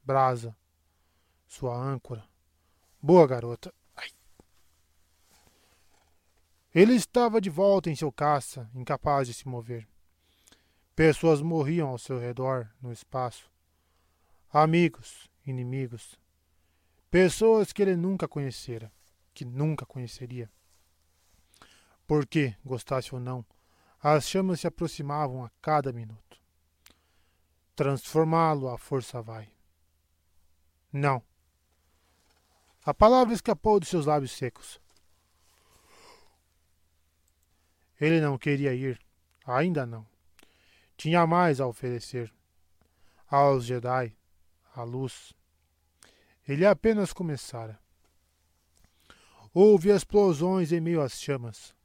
Brasa, 0.04 0.56
sua 1.48 1.76
âncora. 1.76 2.24
Boa 3.02 3.28
garota. 3.28 3.74
Ele 6.74 6.94
estava 6.94 7.42
de 7.42 7.50
volta 7.50 7.90
em 7.90 7.96
seu 7.96 8.12
caça, 8.12 8.70
incapaz 8.76 9.28
de 9.28 9.34
se 9.34 9.48
mover. 9.48 9.88
Pessoas 10.96 11.42
morriam 11.42 11.90
ao 11.90 11.98
seu 11.98 12.20
redor, 12.20 12.70
no 12.82 12.92
espaço. 12.92 13.50
Amigos, 14.52 15.30
inimigos. 15.46 16.20
Pessoas 17.10 17.72
que 17.72 17.82
ele 17.82 17.96
nunca 17.96 18.28
conhecera, 18.28 18.92
que 19.34 19.46
nunca 19.46 19.86
conheceria. 19.86 20.52
Porque, 22.06 22.56
gostasse 22.66 23.14
ou 23.14 23.22
não, 23.22 23.46
as 24.02 24.28
chamas 24.28 24.60
se 24.60 24.68
aproximavam 24.68 25.44
a 25.44 25.50
cada 25.62 25.92
minuto. 25.92 26.40
Transformá-lo 27.76 28.70
à 28.70 28.78
força 28.78 29.22
vai. 29.22 29.50
Não. 30.92 31.22
A 32.86 32.94
palavra 32.94 33.34
escapou 33.34 33.80
de 33.80 33.86
seus 33.86 34.06
lábios 34.06 34.32
secos. 34.32 34.80
Ele 38.00 38.22
não 38.22 38.38
queria 38.38 38.74
ir, 38.74 39.00
ainda 39.46 39.86
não. 39.86 40.06
Tinha 40.96 41.26
mais 41.28 41.60
a 41.60 41.68
oferecer. 41.68 42.34
Aos 43.30 43.66
Jedi, 43.66 44.16
a 44.76 44.84
luz. 44.84 45.34
Ele 46.48 46.66
apenas 46.66 47.12
começara. 47.12 47.78
Houve 49.54 49.90
explosões 49.90 50.72
em 50.72 50.80
meio 50.80 51.02
às 51.02 51.20
chamas, 51.20 51.76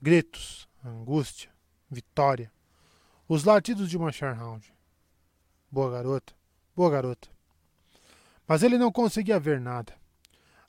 gritos, 0.00 0.68
angústia, 0.84 1.50
vitória, 1.90 2.52
os 3.26 3.44
latidos 3.44 3.88
de 3.88 3.96
uma 3.96 4.12
Sharhound. 4.12 4.74
Boa 5.70 5.90
garota, 5.90 6.34
boa 6.76 6.90
garota. 6.90 7.28
Mas 8.46 8.62
ele 8.62 8.76
não 8.76 8.92
conseguia 8.92 9.40
ver 9.40 9.58
nada. 9.58 9.94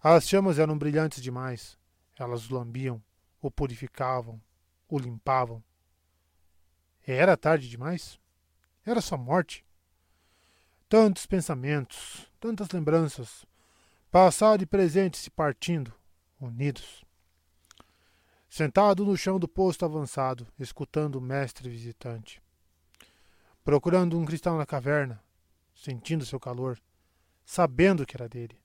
As 0.01 0.27
chamas 0.27 0.57
eram 0.57 0.77
brilhantes 0.77 1.21
demais. 1.21 1.77
Elas 2.17 2.49
o 2.49 2.55
lambiam, 2.55 3.03
o 3.41 3.51
purificavam, 3.51 4.41
o 4.87 4.97
limpavam. 4.97 5.61
Era 7.05 7.35
tarde 7.35 7.67
demais? 7.67 8.17
Era 8.85 9.01
só 9.01 9.17
morte? 9.17 9.65
Tantos 10.87 11.25
pensamentos, 11.25 12.31
tantas 12.45 12.69
lembranças, 12.69 13.43
passado 14.11 14.61
e 14.61 14.67
presente 14.67 15.17
se 15.17 15.31
partindo, 15.31 15.91
unidos. 16.39 17.03
Sentado 18.47 19.03
no 19.03 19.17
chão 19.17 19.39
do 19.39 19.47
posto 19.47 19.83
avançado, 19.83 20.45
escutando 20.59 21.15
o 21.15 21.21
mestre 21.21 21.67
visitante. 21.67 22.39
Procurando 23.63 24.15
um 24.15 24.23
cristal 24.23 24.59
na 24.59 24.65
caverna, 24.65 25.19
sentindo 25.73 26.23
seu 26.23 26.39
calor, 26.39 26.79
sabendo 27.43 28.05
que 28.05 28.15
era 28.15 28.29
dele, 28.29 28.59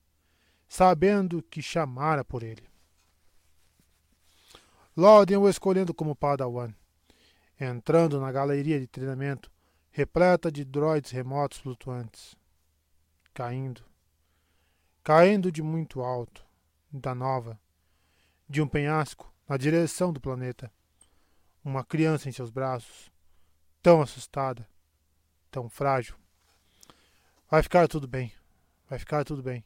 sabendo 0.69 1.41
que 1.41 1.59
chamara 1.59 2.23
por 2.23 2.43
ele. 2.43 2.69
Loden 4.95 5.37
o 5.37 5.49
escolhendo 5.49 5.91
como 5.91 6.15
Padawan, 6.15 6.71
entrando 7.59 8.19
na 8.19 8.31
galeria 8.31 8.79
de 8.79 8.85
treinamento 8.85 9.51
repleta 9.89 10.51
de 10.51 10.63
droids 10.63 11.09
remotos 11.09 11.57
flutuantes, 11.57 12.35
caindo, 13.33 13.83
caindo 15.03 15.51
de 15.51 15.61
muito 15.61 16.01
alto, 16.01 16.45
da 16.91 17.15
nova, 17.15 17.59
de 18.47 18.61
um 18.61 18.67
penhasco 18.67 19.33
na 19.47 19.57
direção 19.57 20.11
do 20.11 20.19
planeta. 20.19 20.71
Uma 21.63 21.83
criança 21.83 22.27
em 22.27 22.31
seus 22.31 22.49
braços, 22.49 23.11
tão 23.81 24.01
assustada, 24.01 24.67
tão 25.49 25.69
frágil. 25.69 26.15
Vai 27.49 27.63
ficar 27.63 27.87
tudo 27.87 28.07
bem, 28.07 28.33
vai 28.89 28.99
ficar 28.99 29.23
tudo 29.23 29.41
bem. 29.43 29.63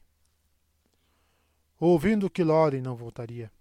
Ouvindo 1.80 2.30
que 2.30 2.44
Loren 2.44 2.82
não 2.82 2.96
voltaria. 2.96 3.52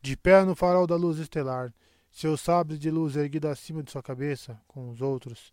De 0.00 0.16
pé 0.16 0.44
no 0.44 0.54
farol 0.54 0.86
da 0.86 0.96
luz 0.96 1.18
estelar, 1.18 1.74
seu 2.10 2.36
sabre 2.36 2.78
de 2.78 2.90
luz 2.90 3.16
erguido 3.16 3.48
acima 3.48 3.82
de 3.82 3.90
sua 3.90 4.02
cabeça, 4.02 4.60
com 4.66 4.90
os 4.90 5.02
outros, 5.02 5.52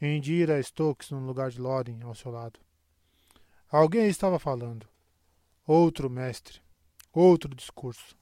Indira 0.00 0.62
Stokes 0.62 1.10
no 1.10 1.20
lugar 1.20 1.50
de 1.50 1.60
Loren 1.60 2.00
ao 2.02 2.14
seu 2.14 2.30
lado. 2.30 2.58
Alguém 3.70 4.08
estava 4.08 4.38
falando. 4.38 4.88
Outro 5.66 6.08
mestre. 6.08 6.60
Outro 7.12 7.54
discurso. 7.54 8.16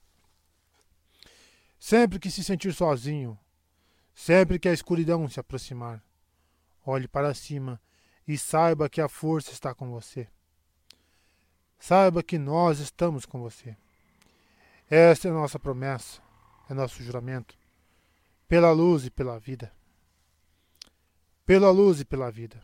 Sempre 1.79 2.19
que 2.19 2.29
se 2.29 2.43
sentir 2.43 2.73
sozinho, 2.73 3.39
sempre 4.13 4.59
que 4.59 4.67
a 4.67 4.73
escuridão 4.73 5.29
se 5.29 5.39
aproximar, 5.39 6.03
olhe 6.85 7.07
para 7.07 7.33
cima 7.33 7.79
e 8.27 8.37
saiba 8.37 8.89
que 8.89 8.99
a 8.99 9.07
força 9.07 9.51
está 9.51 9.73
com 9.73 9.89
você. 9.89 10.27
Saiba 11.79 12.21
que 12.21 12.37
nós 12.37 12.79
estamos 12.79 13.25
com 13.25 13.39
você. 13.39 13.77
Esta 14.89 15.29
é 15.29 15.31
nossa 15.31 15.57
promessa, 15.57 16.21
é 16.69 16.73
nosso 16.73 17.01
juramento. 17.01 17.57
Pela 18.47 18.71
luz 18.71 19.05
e 19.05 19.09
pela 19.09 19.39
vida. 19.39 19.71
Pela 21.49 21.71
luz 21.71 21.99
e 21.99 22.05
pela 22.05 22.29
vida. 22.29 22.61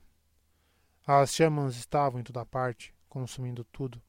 As 1.08 1.34
chamas 1.34 1.76
estavam 1.76 2.20
em 2.20 2.24
toda 2.24 2.46
parte, 2.46 2.94
consumindo 3.10 3.64
tudo, 3.64 4.00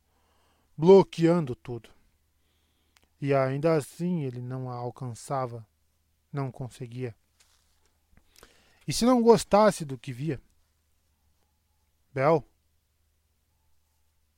bloqueando 0.76 1.56
tudo. 1.56 1.88
E 3.18 3.32
ainda 3.32 3.74
assim 3.74 4.24
ele 4.24 4.42
não 4.42 4.70
a 4.70 4.74
alcançava, 4.74 5.66
não 6.30 6.52
conseguia. 6.52 7.16
E 8.86 8.92
se 8.92 9.06
não 9.06 9.22
gostasse 9.22 9.82
do 9.82 9.96
que 9.96 10.12
via? 10.12 10.38
Bel? 12.12 12.46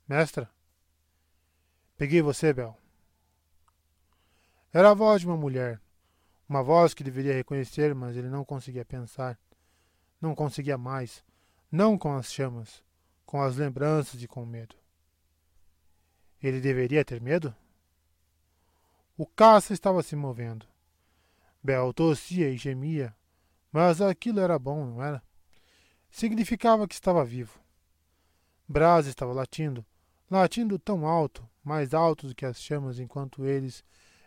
Mestra? 0.07 0.49
Peguei 1.97 2.23
você, 2.23 2.53
Bel. 2.53 2.79
Era 4.73 4.93
a 4.93 4.95
voz 4.95 5.21
de 5.21 5.27
uma 5.27 5.37
mulher. 5.37 5.81
Uma 6.49 6.63
voz 6.63 6.95
que 6.95 7.03
deveria 7.03 7.35
reconhecer, 7.35 7.93
mas 7.93 8.17
ele 8.17 8.29
não 8.29 8.45
conseguia 8.45 8.85
pensar. 8.85 9.37
Não 10.21 10.35
conseguia 10.35 10.77
mais. 10.77 11.25
Não 11.71 11.99
com 11.99 12.15
as 12.15 12.33
chamas, 12.33 12.83
com 13.27 13.41
as 13.43 13.57
lembranças 13.57 14.23
e 14.23 14.27
com 14.27 14.43
o 14.43 14.47
medo. 14.47 14.75
Ele 16.43 16.61
deveria 16.61 17.05
ter 17.05 17.21
medo? 17.21 17.55
O 19.17 19.27
caça 19.27 19.73
estava 19.73 20.03
se 20.03 20.15
movendo. 20.15 20.67
Bel 21.63 21.93
tossia 21.93 22.51
e 22.51 22.57
gemia, 22.57 23.15
mas 23.73 24.01
aquilo 24.01 24.41
era 24.41 24.59
bom, 24.59 24.87
não 24.87 25.03
era? 25.03 25.23
Significava 26.11 26.87
que 26.87 26.95
estava 26.95 27.25
vivo. 27.25 27.59
Brás 28.67 29.07
estava 29.07 29.33
latindo, 29.33 29.85
latindo 30.31 30.79
tão 30.79 31.07
alto, 31.07 31.49
mais 31.63 31.93
alto 31.93 32.29
do 32.29 32.35
que 32.35 32.47
as 32.47 32.61
chamas, 32.61 32.99
enquanto 32.99 33.45
eles 33.45 33.85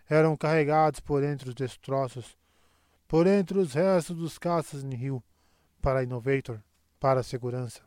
eram 0.09 0.35
carregados 0.35 0.99
por 0.99 1.23
entre 1.23 1.49
os 1.49 1.55
destroços, 1.55 2.37
por 3.07 3.25
entre 3.25 3.57
os 3.57 3.73
restos 3.73 4.17
dos 4.17 4.37
caças 4.37 4.83
Nihil, 4.83 5.23
para 5.81 5.99
a 5.99 6.03
Innovator, 6.03 6.61
para 6.99 7.19
a 7.21 7.23
segurança. 7.23 7.81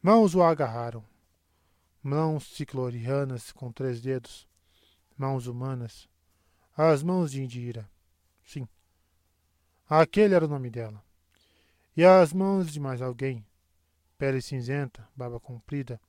Mãos 0.00 0.34
o 0.34 0.42
agarraram. 0.42 1.04
Mãos 2.02 2.46
ciclorianas 2.54 3.50
com 3.50 3.72
três 3.72 4.00
dedos. 4.00 4.48
Mãos 5.18 5.48
humanas. 5.48 6.08
As 6.76 7.02
mãos 7.02 7.32
de 7.32 7.42
Indira. 7.42 7.90
Sim. 8.44 8.68
Aquele 9.88 10.34
era 10.34 10.44
o 10.44 10.48
nome 10.48 10.70
dela. 10.70 11.02
E 11.96 12.04
as 12.04 12.32
mãos 12.32 12.70
de 12.70 12.78
mais 12.78 13.02
alguém, 13.02 13.44
pele 14.18 14.42
cinzenta, 14.42 15.08
barba 15.16 15.40
comprida, 15.40 16.00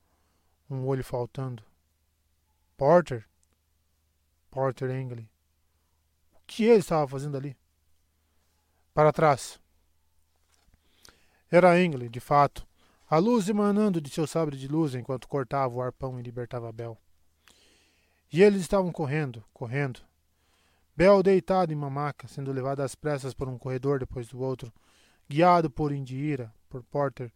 um 0.68 0.86
olho 0.86 1.02
faltando. 1.02 1.64
Porter? 2.76 3.26
Porter 4.50 4.90
Engley. 4.90 5.28
O 6.34 6.40
que 6.46 6.64
ele 6.64 6.80
estava 6.80 7.08
fazendo 7.08 7.36
ali? 7.36 7.56
Para 8.94 9.12
trás. 9.12 9.58
Era 11.50 11.80
Engley, 11.82 12.08
de 12.08 12.20
fato, 12.20 12.66
a 13.08 13.16
luz 13.16 13.48
emanando 13.48 14.02
de 14.02 14.10
seu 14.10 14.26
sabre 14.26 14.56
de 14.56 14.68
luz 14.68 14.94
enquanto 14.94 15.26
cortava 15.26 15.74
o 15.74 15.80
arpão 15.80 16.20
e 16.20 16.22
libertava 16.22 16.70
Bel. 16.70 16.98
E 18.30 18.42
eles 18.42 18.60
estavam 18.60 18.92
correndo, 18.92 19.42
correndo. 19.54 20.00
Bel 20.94 21.22
deitado 21.22 21.72
em 21.72 21.76
uma 21.76 21.88
maca, 21.88 22.28
sendo 22.28 22.52
levado 22.52 22.80
às 22.80 22.94
pressas 22.94 23.32
por 23.32 23.48
um 23.48 23.56
corredor 23.56 23.98
depois 23.98 24.28
do 24.28 24.40
outro, 24.40 24.70
guiado 25.26 25.70
por 25.70 25.90
Indira, 25.90 26.52
por 26.68 26.82
Porter, 26.82 27.32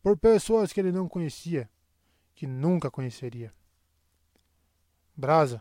por 0.00 0.16
pessoas 0.16 0.72
que 0.72 0.78
ele 0.78 0.92
não 0.92 1.08
conhecia, 1.08 1.68
que 2.36 2.46
nunca 2.46 2.90
conheceria. 2.90 3.52
Brasa. 5.16 5.60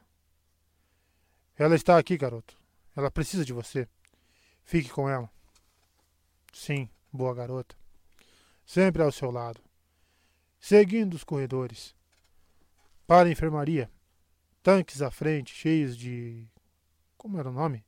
Ela 1.58 1.74
está 1.74 1.98
aqui, 1.98 2.16
garoto. 2.16 2.56
Ela 2.96 3.10
precisa 3.10 3.44
de 3.44 3.54
você. 3.54 3.88
Fique 4.64 4.90
com 4.90 5.10
ela. 5.10 5.28
Sim, 6.54 6.88
boa 7.12 7.34
garota. 7.34 7.76
Sempre 8.68 9.02
ao 9.02 9.14
seu 9.14 9.32
lado. 9.32 9.62
Seguindo 10.60 11.14
os 11.14 11.24
corredores. 11.24 11.96
Para 13.08 13.30
a 13.30 13.32
enfermaria. 13.32 13.90
Tanques 14.62 15.02
à 15.02 15.10
frente, 15.10 15.56
cheios 15.56 15.96
de. 15.96 16.46
Como 17.18 17.40
era 17.40 17.50
o 17.50 17.54
nome? 17.54 17.86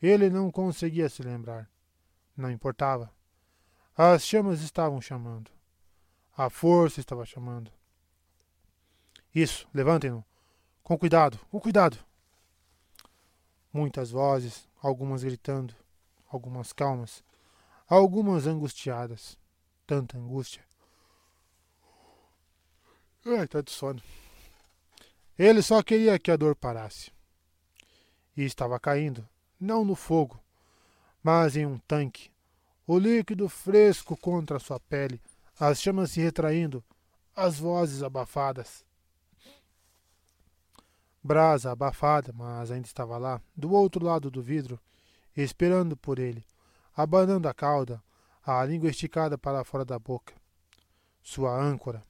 Ele 0.00 0.30
não 0.30 0.50
conseguia 0.50 1.10
se 1.10 1.22
lembrar. 1.22 1.70
Não 2.34 2.50
importava. 2.50 3.12
As 3.94 4.24
chamas 4.24 4.62
estavam 4.62 5.02
chamando. 5.02 5.50
A 6.34 6.48
força 6.48 6.98
estava 6.98 7.26
chamando. 7.26 7.70
Isso, 9.34 9.68
levantem-no. 9.74 10.24
Com 10.82 10.96
cuidado, 10.96 11.38
com 11.50 11.60
cuidado. 11.60 11.98
Muitas 13.70 14.10
vozes, 14.10 14.66
algumas 14.80 15.22
gritando, 15.22 15.74
algumas 16.26 16.72
calmas, 16.72 17.22
algumas 17.86 18.46
angustiadas. 18.46 19.38
Tanta 19.90 20.16
angústia. 20.16 20.62
Ai, 23.26 23.48
tá 23.48 23.60
de 23.60 23.72
sono. 23.72 24.00
Ele 25.36 25.60
só 25.62 25.82
queria 25.82 26.16
que 26.16 26.30
a 26.30 26.36
dor 26.36 26.54
parasse. 26.54 27.10
E 28.36 28.44
estava 28.44 28.78
caindo, 28.78 29.28
não 29.58 29.84
no 29.84 29.96
fogo, 29.96 30.40
mas 31.20 31.56
em 31.56 31.66
um 31.66 31.76
tanque. 31.76 32.30
O 32.86 33.00
líquido 33.00 33.48
fresco 33.48 34.16
contra 34.16 34.60
sua 34.60 34.78
pele, 34.78 35.20
as 35.58 35.82
chamas 35.82 36.12
se 36.12 36.20
retraindo, 36.20 36.84
as 37.34 37.58
vozes 37.58 38.04
abafadas. 38.04 38.84
Brasa 41.20 41.72
abafada, 41.72 42.32
mas 42.32 42.70
ainda 42.70 42.86
estava 42.86 43.18
lá, 43.18 43.42
do 43.56 43.72
outro 43.72 44.06
lado 44.06 44.30
do 44.30 44.40
vidro, 44.40 44.78
esperando 45.36 45.96
por 45.96 46.20
ele, 46.20 46.44
abanando 46.94 47.48
a 47.48 47.52
cauda, 47.52 48.00
a 48.58 48.64
língua 48.64 48.90
esticada 48.90 49.38
para 49.38 49.64
fora 49.64 49.84
da 49.84 49.98
boca. 49.98 50.34
Sua 51.22 51.54
âncora. 51.54 52.02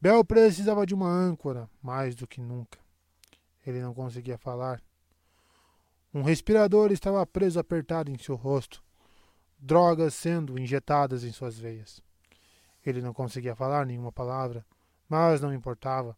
Bel 0.00 0.24
precisava 0.24 0.86
de 0.86 0.94
uma 0.94 1.08
âncora 1.08 1.68
mais 1.82 2.14
do 2.14 2.26
que 2.26 2.40
nunca. 2.40 2.78
Ele 3.66 3.80
não 3.80 3.92
conseguia 3.92 4.38
falar. 4.38 4.80
Um 6.14 6.22
respirador 6.22 6.92
estava 6.92 7.26
preso 7.26 7.58
apertado 7.58 8.10
em 8.10 8.18
seu 8.18 8.36
rosto, 8.36 8.82
drogas 9.58 10.14
sendo 10.14 10.58
injetadas 10.58 11.24
em 11.24 11.32
suas 11.32 11.58
veias. 11.58 12.00
Ele 12.86 13.02
não 13.02 13.12
conseguia 13.12 13.56
falar 13.56 13.84
nenhuma 13.84 14.12
palavra, 14.12 14.64
mas 15.08 15.40
não 15.40 15.52
importava 15.52 16.16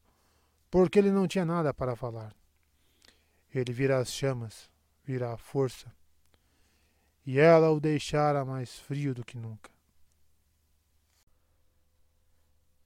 porque 0.71 0.99
ele 0.99 1.11
não 1.11 1.27
tinha 1.27 1.45
nada 1.45 1.75
para 1.75 1.97
falar. 1.97 2.35
Ele 3.53 3.73
vira 3.73 3.99
as 3.99 4.13
chamas, 4.13 4.71
vira 5.05 5.33
a 5.33 5.37
força, 5.37 5.93
e 7.31 7.39
ela 7.39 7.71
o 7.71 7.79
deixara 7.79 8.45
mais 8.45 8.77
frio 8.81 9.15
do 9.15 9.25
que 9.25 9.39
nunca. 9.39 9.71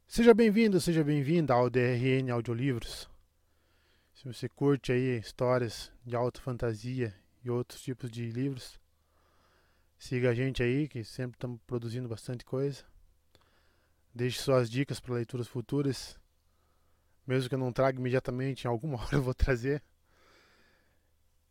Seja 0.06 0.34
bem-vindo, 0.34 0.78
seja 0.78 1.02
bem-vinda 1.02 1.54
ao 1.54 1.70
DRN 1.70 2.30
Audiolivros. 2.30 3.08
Se 4.12 4.26
você 4.26 4.46
curte 4.46 4.92
aí 4.92 5.18
histórias 5.18 5.90
de 6.04 6.14
alta 6.14 6.42
fantasia 6.42 7.14
e 7.42 7.48
outros 7.48 7.80
tipos 7.80 8.10
de 8.10 8.28
livros, 8.28 8.78
siga 9.96 10.28
a 10.28 10.34
gente 10.34 10.62
aí, 10.62 10.88
que 10.88 11.02
sempre 11.04 11.36
estamos 11.36 11.58
produzindo 11.66 12.06
bastante 12.06 12.44
coisa. 12.44 12.84
Deixe 14.14 14.42
suas 14.42 14.68
dicas 14.68 15.00
para 15.00 15.14
leituras 15.14 15.48
futuras. 15.48 16.20
Mesmo 17.26 17.48
que 17.48 17.54
eu 17.54 17.58
não 17.58 17.72
traga 17.72 17.98
imediatamente, 17.98 18.64
em 18.64 18.68
alguma 18.68 19.00
hora 19.02 19.16
eu 19.16 19.22
vou 19.22 19.32
trazer. 19.32 19.82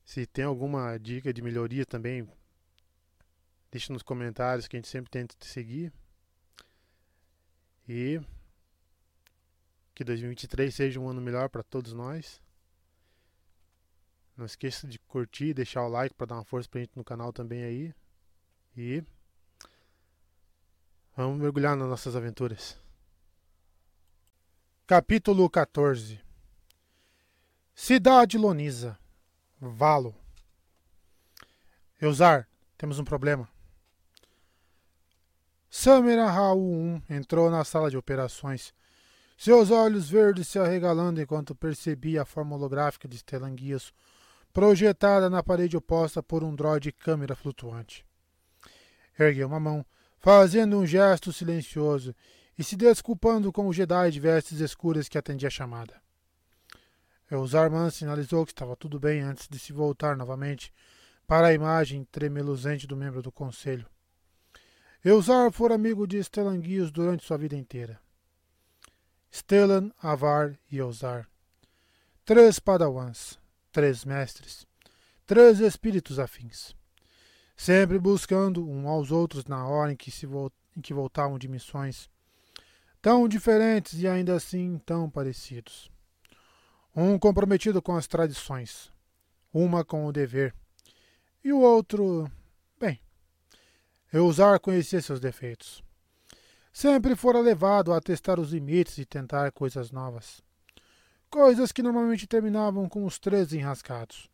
Se 0.05 0.27
tem 0.27 0.45
alguma 0.45 0.95
dica 0.99 1.33
de 1.33 1.41
melhoria 1.41 1.87
também, 1.87 2.29
deixe 3.73 3.91
nos 3.91 4.03
comentários 4.03 4.67
que 4.67 4.75
a 4.75 4.79
gente 4.79 4.87
sempre 4.87 5.09
tenta 5.09 5.35
te 5.35 5.47
seguir. 5.47 5.91
E 7.89 8.21
que 9.95 10.03
2023 10.03 10.73
seja 10.73 10.99
um 10.99 11.09
ano 11.09 11.19
melhor 11.19 11.49
para 11.49 11.63
todos 11.63 11.91
nós. 11.91 12.39
Não 14.37 14.45
esqueça 14.45 14.87
de 14.87 14.99
curtir, 14.99 15.55
deixar 15.55 15.83
o 15.83 15.89
like 15.89 16.13
para 16.13 16.27
dar 16.27 16.35
uma 16.35 16.45
força 16.45 16.69
pra 16.69 16.81
gente 16.81 16.95
no 16.95 17.03
canal 17.03 17.33
também 17.33 17.63
aí. 17.63 17.95
E 18.77 19.03
vamos 21.17 21.41
mergulhar 21.41 21.75
nas 21.75 21.89
nossas 21.89 22.15
aventuras. 22.15 22.79
Capítulo 24.85 25.49
14 25.49 26.21
Cidade 27.73 28.37
Lonisa 28.37 28.99
Valo 29.59 30.13
Eusar, 31.99 32.47
temos 32.77 32.99
um 32.99 33.03
problema. 33.03 33.52
Samira 35.75 36.29
Raul 36.29 37.01
1 37.09 37.15
entrou 37.15 37.49
na 37.49 37.63
sala 37.63 37.89
de 37.89 37.97
operações 37.97 38.71
seus 39.35 39.71
olhos 39.71 40.07
verdes 40.07 40.47
se 40.47 40.59
arregalando 40.59 41.19
enquanto 41.19 41.55
percebia 41.55 42.21
a 42.21 42.25
forma 42.25 42.55
holográfica 42.55 43.07
de 43.07 43.17
Stellanguias 43.17 43.91
projetada 44.53 45.31
na 45.31 45.41
parede 45.41 45.75
oposta 45.75 46.21
por 46.21 46.43
um 46.43 46.53
droide 46.53 46.91
câmera 46.91 47.35
flutuante. 47.35 48.05
Ergueu 49.17 49.47
uma 49.47 49.59
mão, 49.59 49.83
fazendo 50.19 50.77
um 50.77 50.85
gesto 50.85 51.33
silencioso 51.33 52.15
e 52.55 52.63
se 52.63 52.75
desculpando 52.75 53.51
com 53.51 53.67
o 53.67 53.73
Jedi 53.73 54.11
de 54.11 54.19
vestes 54.19 54.59
escuras 54.59 55.09
que 55.09 55.17
atendia 55.17 55.47
a 55.47 55.51
chamada. 55.51 55.99
Eusarman 57.31 57.89
sinalizou 57.89 58.45
que 58.45 58.51
estava 58.51 58.75
tudo 58.75 58.99
bem 58.99 59.21
antes 59.21 59.47
de 59.49 59.57
se 59.57 59.73
voltar 59.73 60.15
novamente 60.15 60.71
para 61.25 61.47
a 61.47 61.53
imagem 61.53 62.07
tremeluzente 62.11 62.85
do 62.85 62.95
membro 62.95 63.23
do 63.23 63.31
conselho. 63.31 63.87
Eusar 65.05 65.51
fora 65.51 65.75
amigo 65.75 66.07
de 66.07 66.23
Stellanguios 66.23 66.89
durante 66.89 67.25
sua 67.25 67.37
vida 67.37 67.57
inteira. 67.57 67.99
Stellan, 69.29 69.91
Avar 70.01 70.57
e 70.71 70.77
Eusar. 70.77 71.27
Três 72.23 72.57
padawans, 72.57 73.37
três 73.69 74.05
mestres, 74.05 74.65
três 75.25 75.59
espíritos 75.59 76.19
afins, 76.19 76.73
sempre 77.53 77.99
buscando 77.99 78.65
um 78.65 78.87
aos 78.87 79.11
outros 79.11 79.43
na 79.43 79.67
hora 79.67 79.91
em 79.91 79.95
que, 79.97 80.09
se 80.09 80.25
em 80.25 80.79
que 80.79 80.93
voltavam 80.93 81.37
de 81.37 81.49
missões, 81.49 82.09
tão 83.01 83.27
diferentes 83.27 83.99
e 83.99 84.07
ainda 84.07 84.33
assim 84.33 84.79
tão 84.85 85.09
parecidos. 85.09 85.91
Um 86.95 87.19
comprometido 87.19 87.81
com 87.81 87.93
as 87.93 88.07
tradições, 88.07 88.89
uma 89.53 89.83
com 89.83 90.05
o 90.05 90.13
dever, 90.13 90.55
e 91.43 91.51
o 91.51 91.59
outro, 91.59 92.31
Eusar 94.13 94.59
conhecia 94.59 95.01
seus 95.01 95.19
defeitos 95.19 95.83
sempre 96.73 97.15
fora 97.15 97.39
levado 97.39 97.93
a 97.93 98.01
testar 98.01 98.39
os 98.39 98.51
limites 98.51 98.97
e 98.97 99.05
tentar 99.05 99.51
coisas 99.51 99.91
novas. 99.91 100.41
Coisas 101.29 101.71
que 101.71 101.83
normalmente 101.83 102.25
terminavam 102.25 102.89
com 102.89 103.05
os 103.05 103.19
três 103.19 103.53
enrascados. 103.53 104.29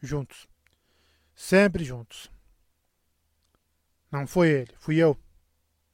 Juntos. 0.00 0.48
Sempre 1.34 1.84
juntos. 1.84 2.30
Não 4.10 4.26
foi 4.26 4.48
ele, 4.48 4.74
fui 4.78 4.96
eu. 4.96 5.16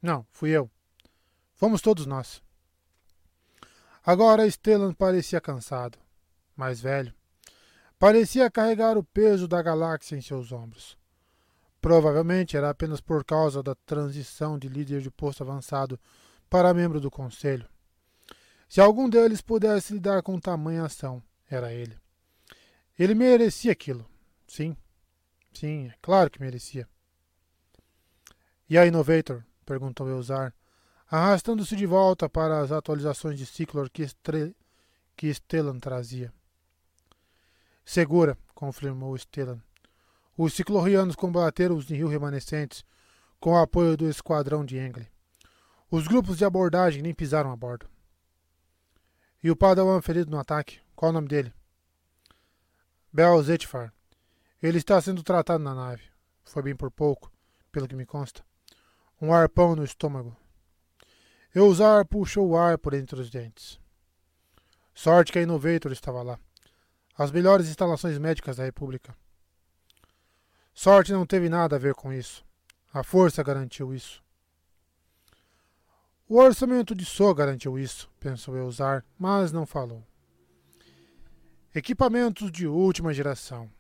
Não, 0.01 0.25
fui 0.31 0.51
eu. 0.51 0.71
Fomos 1.55 1.81
todos 1.81 2.07
nós. 2.07 2.41
Agora 4.05 4.49
Stellan 4.49 4.93
parecia 4.93 5.41
cansado, 5.41 5.99
mais 6.57 6.81
velho. 6.81 7.13
Parecia 7.99 8.51
carregar 8.51 8.97
o 8.99 9.05
peso 9.05 9.47
da 9.47 9.63
galáxia 9.63 10.17
em 10.17 10.21
seus 10.21 10.51
ombros. 10.51 10.99
Provavelmente 11.83 12.57
era 12.57 12.71
apenas 12.71 13.01
por 13.01 13.25
causa 13.25 13.61
da 13.61 13.75
transição 13.75 14.57
de 14.57 14.69
líder 14.69 15.03
de 15.03 15.11
posto 15.11 15.43
avançado 15.43 15.99
para 16.49 16.73
membro 16.73 17.01
do 17.01 17.11
conselho. 17.11 17.69
Se 18.69 18.81
algum 18.81 19.11
deles 19.11 19.43
pudesse 19.43 19.93
lidar 19.93 20.23
com 20.23 20.39
tamanha 20.39 20.85
ação, 20.85 21.21
era 21.51 21.73
ele. 21.73 21.99
Ele 22.97 23.17
merecia 23.17 23.73
aquilo. 23.73 24.09
Sim. 24.47 24.77
Sim, 25.53 25.89
é 25.89 25.95
claro 26.01 26.31
que 26.31 26.41
merecia. 26.41 26.89
E 28.71 28.79
a 28.79 28.87
Innovator? 28.87 29.45
perguntou 29.67 30.09
Eusar, 30.09 30.55
arrastando-se 31.11 31.75
de 31.75 31.85
volta 31.85 32.29
para 32.29 32.61
as 32.61 32.71
atualizações 32.71 33.37
de 33.37 33.45
Ciclor 33.45 33.91
que, 33.91 34.03
Estre... 34.03 34.55
que 35.17 35.35
Stellan 35.35 35.81
trazia. 35.81 36.33
Segura, 37.85 38.39
confirmou 38.55 39.19
Stellan. 39.19 39.61
Os 40.37 40.55
ciclorrianos 40.55 41.15
combateram 41.15 41.77
os 41.77 41.89
Nihil 41.89 42.09
remanescentes 42.09 42.85
com 43.39 43.53
o 43.53 43.59
apoio 43.59 43.97
do 43.97 44.09
esquadrão 44.09 44.65
de 44.65 44.79
Engle. 44.79 45.09
Os 45.91 46.07
grupos 46.07 46.39
de 46.39 46.45
abordagem 46.45 47.03
nem 47.03 47.13
pisaram 47.13 47.53
a 47.53 47.57
bordo. 47.57 47.87
E 49.43 49.51
o 49.51 49.57
Padawan 49.57 50.01
ferido 50.01 50.31
no 50.31 50.39
ataque? 50.39 50.81
Qual 50.95 51.11
o 51.11 51.13
nome 51.13 51.29
dele? 51.29 51.53
Bel 53.13 53.43
Zetfar. 53.43 53.93
Ele 54.63 54.79
está 54.79 55.01
sendo 55.01 55.23
tratado 55.23 55.63
na 55.63 55.75
nave. 55.75 56.03
Foi 56.45 56.63
bem 56.63 56.75
por 56.75 56.91
pouco, 56.91 57.31
pelo 57.71 57.89
que 57.89 57.97
me 57.97 58.07
consta. 58.07 58.43
Um 59.21 59.35
arpão 59.35 59.77
no 59.77 59.85
estômago. 59.85 60.37
Eusar 61.55 62.07
puxou 62.07 62.49
o 62.49 62.57
ar 62.57 62.79
por 62.79 62.95
entre 62.95 63.21
os 63.21 63.29
dentes. 63.29 63.79
Sorte 64.95 65.33
que 65.33 65.39
a 65.39 65.43
Innovator 65.43 65.93
estava 65.93 66.23
lá. 66.23 66.39
As 67.19 67.31
melhores 67.31 67.69
instalações 67.69 68.17
médicas 68.19 68.57
da 68.57 68.65
República. 68.65 69.15
Sorte 70.75 71.13
não 71.13 71.27
teve 71.27 71.49
nada 71.49 71.77
a 71.77 71.79
ver 71.79 71.95
com 71.95 72.13
isso. 72.13 72.45
A 72.93 73.03
força 73.03 73.43
garantiu 73.43 73.95
isso. 73.95 74.23
O 76.29 76.39
orçamento 76.39 76.95
de 76.95 77.05
So 77.05 77.35
garantiu 77.35 77.79
isso, 77.79 78.11
pensou 78.19 78.57
Eusar, 78.57 79.05
mas 79.19 79.53
não 79.53 79.67
falou. 79.67 80.03
Equipamentos 81.75 82.51
de 82.51 82.67
última 82.67 83.13
geração. 83.13 83.71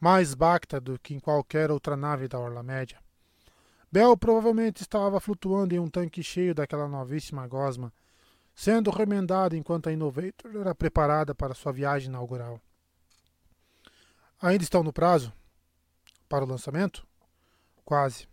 Mais 0.00 0.34
Bacta 0.34 0.80
do 0.80 0.98
que 0.98 1.14
em 1.14 1.20
qualquer 1.20 1.70
outra 1.70 1.96
nave 1.96 2.28
da 2.28 2.38
Orla 2.38 2.62
Média. 2.62 2.98
Bel 3.90 4.16
provavelmente 4.16 4.82
estava 4.82 5.20
flutuando 5.20 5.74
em 5.74 5.78
um 5.78 5.88
tanque 5.88 6.22
cheio 6.22 6.54
daquela 6.54 6.88
novíssima 6.88 7.46
gosma, 7.46 7.92
sendo 8.54 8.90
remendada 8.90 9.56
enquanto 9.56 9.88
a 9.88 9.92
Innovator 9.92 10.54
era 10.54 10.74
preparada 10.74 11.34
para 11.34 11.54
sua 11.54 11.72
viagem 11.72 12.08
inaugural. 12.08 12.60
Ainda 14.40 14.64
estão 14.64 14.82
no 14.82 14.92
prazo? 14.92 15.32
Para 16.26 16.44
o 16.44 16.48
lançamento? 16.48 17.06
Quase. 17.84 18.28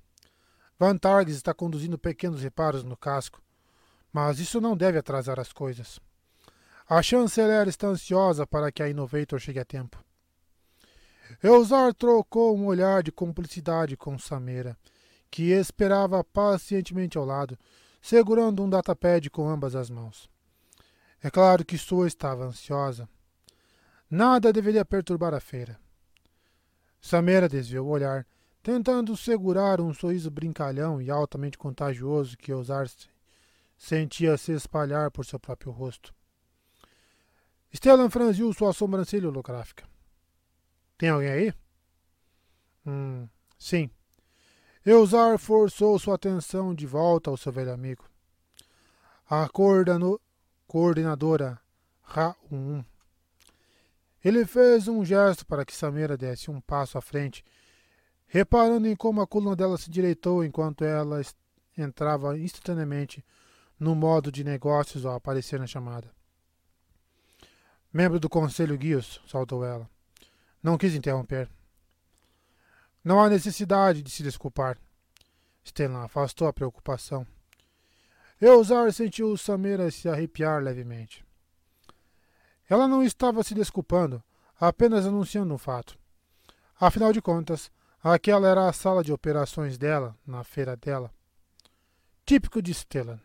Van 0.79 0.97
Targs 0.97 1.35
está 1.35 1.53
conduzindo 1.53 1.97
pequenos 1.97 2.41
reparos 2.41 2.83
no 2.83 2.97
casco, 2.97 3.41
mas 4.11 4.39
isso 4.39 4.59
não 4.59 4.75
deve 4.75 4.97
atrasar 4.97 5.39
as 5.39 5.53
coisas. 5.53 5.99
A 6.87 7.01
chanceler 7.01 7.67
está 7.67 7.87
ansiosa 7.87 8.45
para 8.45 8.71
que 8.71 8.83
a 8.83 8.89
Innovator 8.89 9.39
chegue 9.39 9.59
a 9.59 9.65
tempo. 9.65 10.03
Eusar 11.41 11.93
trocou 11.93 12.57
um 12.57 12.65
olhar 12.65 13.01
de 13.01 13.11
cumplicidade 13.11 13.95
com 13.95 14.19
Samira, 14.19 14.77
que 15.31 15.51
esperava 15.51 16.23
pacientemente 16.23 17.17
ao 17.17 17.25
lado, 17.25 17.57
segurando 18.01 18.61
um 18.61 18.69
datapad 18.69 19.29
com 19.29 19.47
ambas 19.47 19.75
as 19.75 19.89
mãos. 19.89 20.29
É 21.21 21.31
claro 21.31 21.63
que 21.63 21.77
Sua 21.77 22.05
estava 22.05 22.45
ansiosa. 22.45 23.07
Nada 24.09 24.51
deveria 24.51 24.83
perturbar 24.83 25.33
a 25.33 25.39
feira. 25.39 25.79
Samira 27.03 27.49
desviou 27.49 27.85
o 27.85 27.89
olhar, 27.89 28.25
tentando 28.63 29.17
segurar 29.17 29.81
um 29.81 29.93
sorriso 29.93 30.31
brincalhão 30.31 31.01
e 31.01 31.11
altamente 31.11 31.57
contagioso 31.57 32.37
que 32.37 32.53
Osar 32.53 32.89
sentia 33.77 34.37
se 34.37 34.53
espalhar 34.53 35.11
por 35.11 35.25
seu 35.25 35.37
próprio 35.37 35.69
rosto. 35.73 36.15
Stellan 37.75 38.09
franziu 38.09 38.53
sua 38.53 38.71
sobrancelha 38.71 39.27
holográfica. 39.27 39.83
Tem 40.97 41.09
alguém 41.09 41.29
aí? 41.29 41.53
Hum, 42.87 43.27
sim. 43.59 43.89
Eusar 44.85 45.37
forçou 45.37 45.99
sua 45.99 46.15
atenção 46.15 46.73
de 46.73 46.87
volta 46.87 47.29
ao 47.29 47.35
seu 47.35 47.51
velho 47.51 47.73
amigo. 47.73 48.09
A 49.29 49.49
coordenadora 50.67 51.59
Ra-1. 52.01 52.85
Ele 54.23 54.45
fez 54.45 54.87
um 54.87 55.03
gesto 55.03 55.45
para 55.45 55.65
que 55.65 55.75
Samira 55.75 56.15
desse 56.15 56.49
um 56.49 56.61
passo 56.61 56.97
à 56.97 57.01
frente, 57.01 57.43
reparando 58.25 58.87
em 58.87 58.95
como 58.95 59.21
a 59.21 59.27
coluna 59.27 59.55
dela 59.55 59.77
se 59.77 59.89
direitou 59.89 60.43
enquanto 60.43 60.85
ela 60.85 61.21
entrava 61.77 62.37
instantaneamente 62.37 63.23
no 63.79 63.93
modo 63.93 64.31
de 64.31 64.43
negócios 64.43 65.05
ao 65.05 65.15
aparecer 65.15 65.59
na 65.59 65.67
chamada. 65.67 66.09
Membro 67.91 68.19
do 68.19 68.29
Conselho 68.29 68.77
Guios, 68.77 69.21
saltou 69.27 69.65
ela. 69.65 69.89
Não 70.61 70.77
quis 70.77 70.95
interromper. 70.95 71.49
Não 73.03 73.21
há 73.21 73.29
necessidade 73.29 74.01
de 74.01 74.09
se 74.09 74.23
desculpar. 74.23 74.77
Stellan 75.65 76.03
afastou 76.03 76.47
a 76.47 76.53
preocupação. 76.53 77.27
Eusar 78.39 78.91
sentiu 78.91 79.35
Samira 79.37 79.91
se 79.91 80.09
arrepiar 80.09 80.61
levemente. 80.61 81.22
Ela 82.73 82.87
não 82.87 83.03
estava 83.03 83.43
se 83.43 83.53
desculpando, 83.53 84.23
apenas 84.59 85.05
anunciando 85.05 85.53
um 85.53 85.59
fato. 85.59 85.95
Afinal 86.79 87.13
de 87.13 87.21
contas, 87.21 87.69
aquela 88.03 88.47
era 88.47 88.67
a 88.67 88.73
sala 88.73 89.03
de 89.03 89.13
operações 89.13 89.77
dela, 89.77 90.17
na 90.25 90.43
feira 90.43 90.75
dela. 90.75 91.13
Típico 92.25 92.63
de 92.63 92.73
Stellan. 92.73 93.19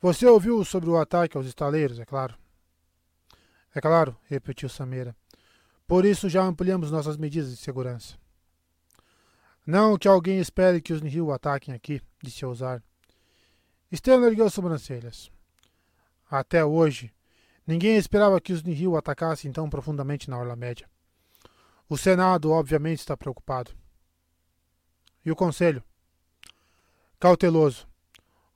Você 0.00 0.24
ouviu 0.26 0.64
sobre 0.64 0.88
o 0.88 0.96
ataque 0.96 1.36
aos 1.36 1.44
estaleiros, 1.44 1.98
é 1.98 2.04
claro? 2.04 2.38
É 3.74 3.80
claro, 3.80 4.16
repetiu 4.26 4.68
Samira. 4.68 5.16
Por 5.84 6.04
isso 6.04 6.28
já 6.28 6.44
ampliamos 6.44 6.92
nossas 6.92 7.16
medidas 7.16 7.50
de 7.50 7.56
segurança. 7.56 8.16
Não 9.66 9.98
que 9.98 10.06
alguém 10.06 10.38
espere 10.38 10.80
que 10.80 10.92
os 10.92 11.02
Nihil 11.02 11.32
ataquem 11.32 11.74
aqui, 11.74 12.00
disse 12.22 12.46
Ousar. 12.46 12.80
Stellan 13.92 14.28
ergueu 14.28 14.48
sobrancelhas. 14.48 15.32
Até 16.30 16.64
hoje, 16.64 17.12
ninguém 17.68 17.98
esperava 17.98 18.40
que 18.40 18.52
os 18.52 18.62
Nihil 18.62 18.96
atacassem 18.96 19.52
tão 19.52 19.68
profundamente 19.68 20.30
na 20.30 20.38
Orla 20.38 20.56
Média. 20.56 20.88
O 21.86 21.98
Senado, 21.98 22.50
obviamente, 22.50 23.00
está 23.00 23.14
preocupado. 23.14 23.70
E 25.22 25.30
o 25.30 25.36
Conselho? 25.36 25.84
Cauteloso. 27.20 27.86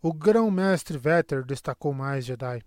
O 0.00 0.14
grão-mestre 0.14 0.96
Vetter 0.96 1.44
destacou 1.44 1.92
mais 1.92 2.24
Jedi. 2.24 2.64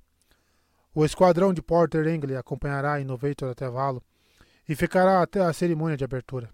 O 0.93 1.03
esquadrão 1.03 1.51
de 1.51 1.64
Porter 1.64 2.07
Engle 2.07 2.38
acompanhará 2.38 3.01
Innovator 3.01 3.49
até 3.49 3.67
Valo 3.67 4.03
e 4.69 4.75
ficará 4.75 5.24
até 5.24 5.41
a 5.41 5.51
cerimônia 5.51 5.98
de 5.98 6.03
abertura. 6.03 6.49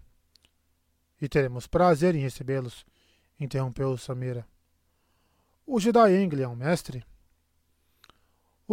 E 1.22 1.28
teremos 1.28 1.68
prazer 1.68 2.16
em 2.16 2.20
recebê-los, 2.20 2.86
interrompeu 3.38 3.98
Samira. 3.98 4.48
O 5.68 5.80
Jedi 5.80 6.16
Engle 6.16 6.44
é 6.44 6.48
um 6.48 6.56
mestre? 6.56 7.06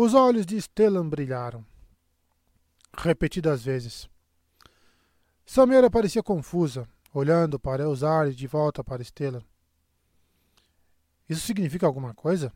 Os 0.00 0.14
olhos 0.14 0.46
de 0.46 0.56
Stellan 0.62 1.08
brilharam. 1.08 1.66
Repetidas 2.96 3.64
vezes. 3.64 4.08
Samira 5.44 5.90
parecia 5.90 6.22
confusa, 6.22 6.88
olhando 7.12 7.58
para 7.58 7.82
Eusar 7.82 8.28
e 8.28 8.32
de 8.32 8.46
volta 8.46 8.84
para 8.84 9.02
Stellan. 9.02 9.42
Isso 11.28 11.44
significa 11.44 11.84
alguma 11.84 12.14
coisa? 12.14 12.52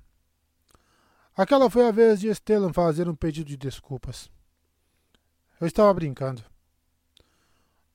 Aquela 1.37 1.69
foi 1.69 1.85
a 1.85 1.91
vez 1.91 2.21
de 2.21 2.33
Stellan 2.33 2.73
fazer 2.73 3.09
um 3.09 3.17
pedido 3.17 3.49
de 3.49 3.57
desculpas. 3.57 4.31
Eu 5.61 5.67
estava 5.67 5.93
brincando. 5.93 6.45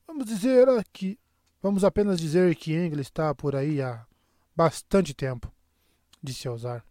Vamos 0.06 0.26
dizer 0.26 0.68
que. 0.92 1.18
Vamos 1.62 1.84
apenas 1.84 2.20
dizer 2.20 2.54
que 2.54 2.74
Engel 2.74 3.00
está 3.00 3.34
por 3.34 3.56
aí 3.56 3.80
há 3.80 4.06
bastante 4.54 5.14
tempo, 5.14 5.50
disse 6.22 6.46
Alzar. 6.46 6.84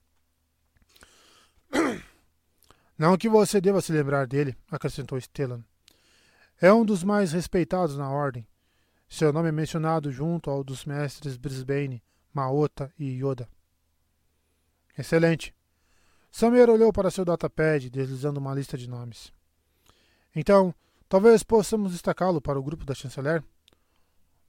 Não 2.97 3.17
que 3.17 3.29
você 3.29 3.61
deva 3.61 3.81
se 3.81 3.91
lembrar 3.91 4.25
dele, 4.25 4.57
acrescentou 4.71 5.19
Stellan. 5.19 5.63
É 6.59 6.73
um 6.73 6.83
dos 6.83 7.03
mais 7.03 7.31
respeitados 7.31 7.97
na 7.97 8.09
ordem. 8.09 8.47
Seu 9.07 9.31
nome 9.31 9.49
é 9.49 9.51
mencionado 9.51 10.11
junto 10.11 10.49
ao 10.49 10.63
dos 10.63 10.85
mestres 10.85 11.37
Brisbane, 11.37 12.03
Maota 12.33 12.91
e 12.97 13.23
Yoda. 13.23 13.47
Excelente. 14.97 15.53
Samer 16.31 16.69
olhou 16.69 16.91
para 16.91 17.11
seu 17.11 17.23
datapad, 17.23 17.89
deslizando 17.89 18.39
uma 18.39 18.53
lista 18.53 18.77
de 18.77 18.89
nomes. 18.89 19.31
Então, 20.35 20.73
Talvez 21.09 21.41
possamos 21.41 21.93
destacá-lo 21.93 22.41
para 22.41 22.59
o 22.59 22.63
grupo 22.63 22.83
da 22.83 22.93
chanceler. 22.93 23.41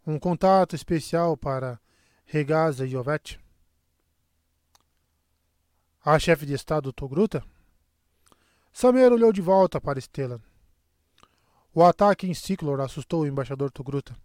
Um 0.04 0.18
contato 0.18 0.74
especial 0.74 1.36
para 1.36 1.80
Regaza 2.24 2.84
e 2.84 2.96
Ovete. 2.96 3.38
A 6.04 6.18
chefe 6.18 6.44
de 6.46 6.54
estado 6.54 6.92
Togruta? 6.92 7.44
Samer 8.80 9.10
olhou 9.12 9.32
de 9.32 9.40
volta 9.40 9.80
para 9.80 10.00
Stellan. 10.00 10.40
O 11.74 11.82
ataque 11.82 12.28
em 12.28 12.32
Ciclor 12.32 12.78
assustou 12.78 13.22
o 13.22 13.26
embaixador 13.26 13.72
Togruta. 13.72 14.16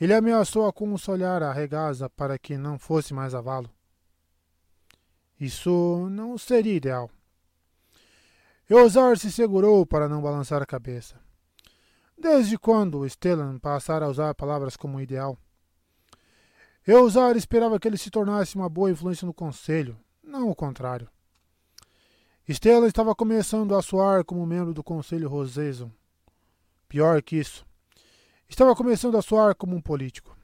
Ele 0.00 0.14
ameaçou 0.14 0.66
aconselhar 0.66 1.42
a 1.42 1.52
Regaza 1.52 2.08
para 2.08 2.38
que 2.38 2.56
não 2.56 2.78
fosse 2.78 3.12
mais 3.12 3.34
a 3.34 3.42
Valo. 3.42 3.70
Isso 5.38 6.08
não 6.10 6.38
seria 6.38 6.72
ideal. 6.72 7.10
Eusar 8.66 9.18
se 9.18 9.30
segurou 9.30 9.84
para 9.84 10.08
não 10.08 10.22
balançar 10.22 10.62
a 10.62 10.66
cabeça. 10.66 11.20
Desde 12.16 12.56
quando 12.56 13.06
Stellan 13.06 13.58
passara 13.58 14.06
a 14.06 14.08
usar 14.08 14.34
palavras 14.34 14.74
como 14.74 15.02
ideal? 15.02 15.36
Eusar 16.86 17.36
esperava 17.36 17.78
que 17.78 17.86
ele 17.86 17.98
se 17.98 18.08
tornasse 18.08 18.56
uma 18.56 18.70
boa 18.70 18.90
influência 18.90 19.26
no 19.26 19.34
conselho, 19.34 20.00
não 20.22 20.48
o 20.48 20.54
contrário. 20.54 21.10
Stellan 22.48 22.86
estava 22.86 23.12
começando 23.12 23.74
a 23.74 23.82
soar 23.82 24.24
como 24.24 24.46
membro 24.46 24.72
do 24.72 24.84
conselho 24.84 25.28
Roseson. 25.28 25.90
Pior 26.88 27.20
que 27.20 27.36
isso, 27.36 27.66
estava 28.48 28.74
começando 28.76 29.18
a 29.18 29.22
soar 29.22 29.56
como 29.56 29.74
um 29.74 29.80
político. 29.80 30.36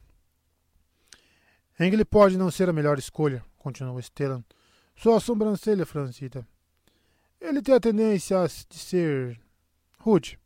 Engel 1.78 2.04
pode 2.04 2.36
não 2.36 2.50
ser 2.50 2.68
a 2.68 2.72
melhor 2.72 2.98
escolha, 2.98 3.44
continuou 3.56 4.02
Stellan, 4.02 4.42
sua 4.96 5.20
sobrancelha 5.20 5.86
franzida. 5.86 6.44
Ele 7.40 7.62
tem 7.62 7.74
a 7.74 7.80
tendência 7.80 8.36
de 8.68 8.78
ser 8.78 9.40
rude. 9.98 10.38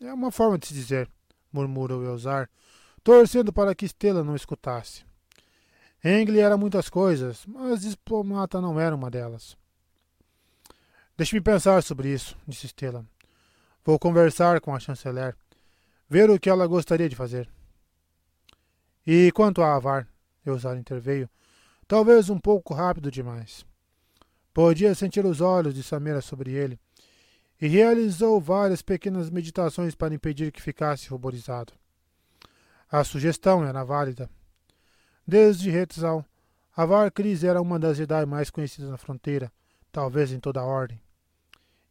É 0.00 0.12
uma 0.12 0.30
forma 0.30 0.58
de 0.58 0.68
se 0.68 0.74
dizer, 0.74 1.08
murmurou 1.52 2.04
Elzar, 2.04 2.48
torcendo 3.02 3.52
para 3.52 3.74
que 3.74 3.84
Estela 3.84 4.22
não 4.22 4.36
escutasse. 4.36 5.04
Engle 6.04 6.38
era 6.38 6.56
muitas 6.56 6.88
coisas, 6.88 7.44
mas 7.46 7.82
diplomata 7.82 8.60
não 8.60 8.78
era 8.78 8.94
uma 8.94 9.10
delas. 9.10 9.56
Deixe-me 11.16 11.40
pensar 11.40 11.82
sobre 11.82 12.12
isso, 12.12 12.36
disse 12.46 12.66
Estela. 12.66 13.06
Vou 13.84 13.98
conversar 13.98 14.60
com 14.60 14.74
a 14.74 14.80
chanceler, 14.80 15.36
ver 16.08 16.28
o 16.28 16.40
que 16.40 16.50
ela 16.50 16.66
gostaria 16.66 17.08
de 17.08 17.14
fazer. 17.14 17.48
E 19.06 19.30
quanto 19.32 19.62
a 19.62 19.76
Avar, 19.76 20.08
Elzar 20.44 20.76
interveio, 20.76 21.28
talvez 21.86 22.30
um 22.30 22.38
pouco 22.38 22.74
rápido 22.74 23.10
demais. 23.10 23.64
Podia 24.52 24.94
sentir 24.94 25.24
os 25.24 25.40
olhos 25.40 25.74
de 25.74 25.82
Samira 25.82 26.20
sobre 26.20 26.52
ele, 26.52 26.80
e 27.60 27.68
realizou 27.68 28.40
várias 28.40 28.82
pequenas 28.82 29.30
meditações 29.30 29.94
para 29.94 30.14
impedir 30.14 30.50
que 30.50 30.60
ficasse 30.60 31.08
ruborizado. 31.08 31.72
A 32.90 33.04
sugestão 33.04 33.64
era 33.64 33.84
válida. 33.84 34.28
Desde 35.26 35.70
Retzal, 35.70 36.24
Avar 36.76 37.10
Cris 37.10 37.44
era 37.44 37.62
uma 37.62 37.78
das 37.78 37.96
Jedi 37.96 38.26
mais 38.26 38.50
conhecidas 38.50 38.90
na 38.90 38.98
fronteira, 38.98 39.52
talvez 39.92 40.32
em 40.32 40.40
toda 40.40 40.60
a 40.60 40.64
ordem. 40.64 41.00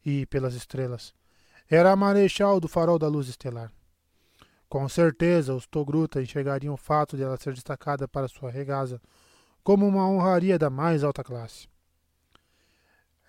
E, 0.05 0.25
pelas 0.25 0.53
estrelas, 0.53 1.13
era 1.69 1.91
a 1.91 1.95
marechal 1.95 2.59
do 2.59 2.67
farol 2.67 2.99
da 2.99 3.07
luz 3.07 3.27
estelar. 3.27 3.71
Com 4.67 4.87
certeza, 4.89 5.53
os 5.53 5.65
Togruta 5.65 6.21
enxergariam 6.21 6.73
o 6.73 6.77
fato 6.77 7.15
de 7.15 7.23
ela 7.23 7.37
ser 7.37 7.53
destacada 7.53 8.07
para 8.07 8.27
sua 8.27 8.49
regaza 8.49 9.01
como 9.63 9.87
uma 9.87 10.07
honraria 10.07 10.59
da 10.59 10.69
mais 10.69 11.03
alta 11.03 11.23
classe. 11.23 11.67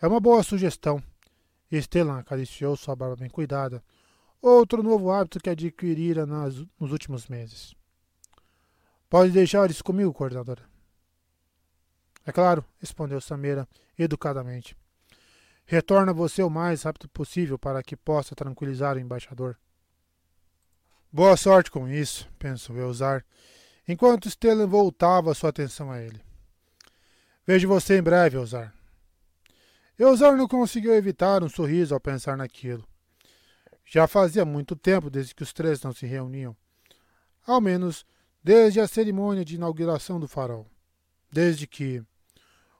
É 0.00 0.06
uma 0.06 0.20
boa 0.20 0.42
sugestão, 0.42 1.02
Estelan 1.70 2.18
acariciou 2.18 2.76
sua 2.76 2.96
barba 2.96 3.16
bem 3.16 3.30
cuidada, 3.30 3.82
outro 4.40 4.82
novo 4.82 5.10
hábito 5.10 5.40
que 5.40 5.50
adquirira 5.50 6.26
nas, 6.26 6.56
nos 6.78 6.92
últimos 6.92 7.28
meses. 7.28 7.74
Pode 9.08 9.30
deixar 9.32 9.70
isso 9.70 9.84
comigo, 9.84 10.12
coordenadora. 10.12 10.62
É 12.26 12.32
claro, 12.32 12.64
respondeu 12.78 13.20
Samira 13.20 13.68
educadamente. 13.98 14.76
Retorna 15.66 16.12
você 16.12 16.42
o 16.42 16.50
mais 16.50 16.82
rápido 16.82 17.08
possível 17.08 17.58
para 17.58 17.82
que 17.82 17.96
possa 17.96 18.34
tranquilizar 18.34 18.96
o 18.96 19.00
embaixador. 19.00 19.58
Boa 21.10 21.36
sorte 21.36 21.70
com 21.70 21.88
isso, 21.88 22.28
pensou 22.38 22.76
Eusar, 22.76 23.24
enquanto 23.88 24.28
Stellan 24.28 24.66
voltava 24.66 25.32
sua 25.32 25.50
atenção 25.50 25.90
a 25.90 26.00
ele. 26.00 26.20
Vejo 27.46 27.68
você 27.68 27.98
em 27.98 28.02
breve, 28.02 28.36
Eusar. 28.36 28.74
Eusar 29.98 30.36
não 30.36 30.48
conseguiu 30.48 30.94
evitar 30.94 31.42
um 31.42 31.48
sorriso 31.48 31.94
ao 31.94 32.00
pensar 32.00 32.36
naquilo. 32.36 32.86
Já 33.86 34.06
fazia 34.06 34.44
muito 34.44 34.74
tempo 34.74 35.08
desde 35.08 35.34
que 35.34 35.42
os 35.42 35.52
três 35.52 35.80
não 35.82 35.92
se 35.92 36.04
reuniam. 36.04 36.56
Ao 37.46 37.60
menos 37.60 38.04
desde 38.42 38.80
a 38.80 38.88
cerimônia 38.88 39.44
de 39.44 39.54
inauguração 39.54 40.18
do 40.18 40.26
farol. 40.26 40.66
Desde 41.30 41.66
que 41.66 42.02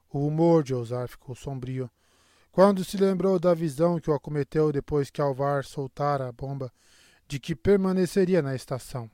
o 0.09 0.27
humor 0.27 0.63
de 0.63 0.73
Eusar 0.73 1.07
ficou 1.07 1.35
sombrio 1.35 1.89
Quando 2.55 2.85
se 2.85 2.95
lembrou 2.95 3.37
da 3.37 3.53
visão 3.53 3.99
que 3.99 4.09
o 4.09 4.13
acometeu 4.13 4.71
depois 4.71 5.09
que 5.09 5.19
Alvar 5.19 5.65
soltara 5.65 6.29
a 6.29 6.31
bomba 6.31 6.71
de 7.27 7.37
que 7.37 7.53
permaneceria 7.53 8.41
na 8.41 8.55
estação. 8.55 9.11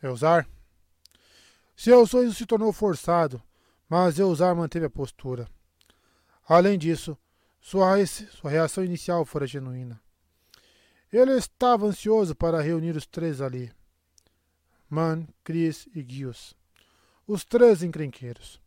Eusar? 0.00 0.48
Seu 1.74 2.06
sorriso 2.06 2.36
se 2.36 2.46
tornou 2.46 2.72
forçado, 2.72 3.42
mas 3.88 4.16
Eusar 4.16 4.54
manteve 4.54 4.86
a 4.86 4.90
postura. 4.90 5.48
Além 6.48 6.78
disso, 6.78 7.18
sua, 7.60 7.96
sua 8.06 8.48
reação 8.48 8.84
inicial 8.84 9.24
fora 9.24 9.48
genuína. 9.48 10.00
Ele 11.12 11.32
estava 11.32 11.86
ansioso 11.86 12.32
para 12.32 12.62
reunir 12.62 12.94
os 12.96 13.06
três 13.06 13.40
ali. 13.40 13.72
Man, 14.88 15.26
Chris 15.42 15.88
e 15.92 16.00
Gios. 16.00 16.54
Os 17.26 17.44
três 17.44 17.82
encrenqueiros. 17.82 18.62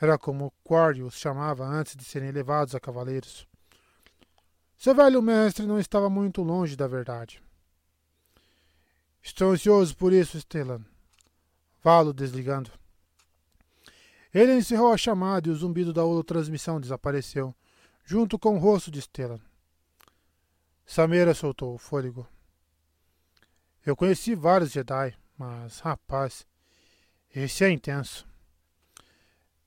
Era 0.00 0.16
como 0.16 0.52
Quarry 0.62 1.02
os 1.02 1.14
chamava 1.14 1.64
antes 1.64 1.96
de 1.96 2.04
serem 2.04 2.30
levados 2.30 2.74
a 2.74 2.80
cavaleiros. 2.80 3.46
Seu 4.76 4.94
velho 4.94 5.20
mestre 5.20 5.66
não 5.66 5.78
estava 5.78 6.08
muito 6.08 6.42
longe 6.42 6.76
da 6.76 6.86
verdade. 6.86 7.42
Estou 9.20 9.50
ansioso 9.50 9.96
por 9.96 10.12
isso, 10.12 10.38
Stellan. 10.38 10.84
Valo 11.82 12.12
desligando. 12.12 12.70
Ele 14.32 14.54
encerrou 14.54 14.92
a 14.92 14.96
chamada 14.96 15.48
e 15.48 15.50
o 15.50 15.56
zumbido 15.56 15.92
da 15.92 16.04
holotransmissão 16.04 16.80
desapareceu, 16.80 17.54
junto 18.04 18.38
com 18.38 18.54
o 18.54 18.58
rosto 18.58 18.90
de 18.90 19.02
Stellan. 19.02 19.40
Samira 20.86 21.34
soltou 21.34 21.74
o 21.74 21.78
fôlego. 21.78 22.26
Eu 23.84 23.96
conheci 23.96 24.34
vários 24.34 24.70
Jedi, 24.70 25.14
mas, 25.36 25.80
rapaz, 25.80 26.46
esse 27.34 27.64
é 27.64 27.70
intenso. 27.70 28.26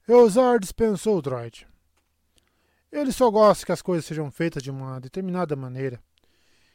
Eusar 0.07 0.59
dispensou 0.59 1.17
o 1.17 1.21
droid. 1.21 1.67
Ele 2.91 3.11
só 3.11 3.29
gosta 3.29 3.65
que 3.65 3.71
as 3.71 3.81
coisas 3.81 4.05
sejam 4.05 4.29
feitas 4.31 4.61
de 4.61 4.69
uma 4.71 4.99
determinada 4.99 5.55
maneira. 5.55 6.01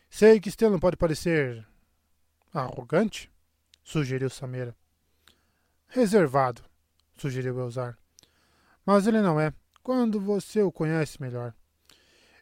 Sei 0.08 0.40
que 0.40 0.50
Stellan 0.50 0.78
pode 0.78 0.96
parecer 0.96 1.66
arrogante, 2.54 3.30
sugeriu 3.84 4.30
Samira. 4.30 4.74
Reservado, 5.88 6.62
sugeriu 7.16 7.58
Elzar. 7.58 7.98
Mas 8.84 9.06
ele 9.06 9.20
não 9.20 9.38
é, 9.38 9.52
quando 9.82 10.20
você 10.20 10.62
o 10.62 10.72
conhece 10.72 11.20
melhor. 11.20 11.52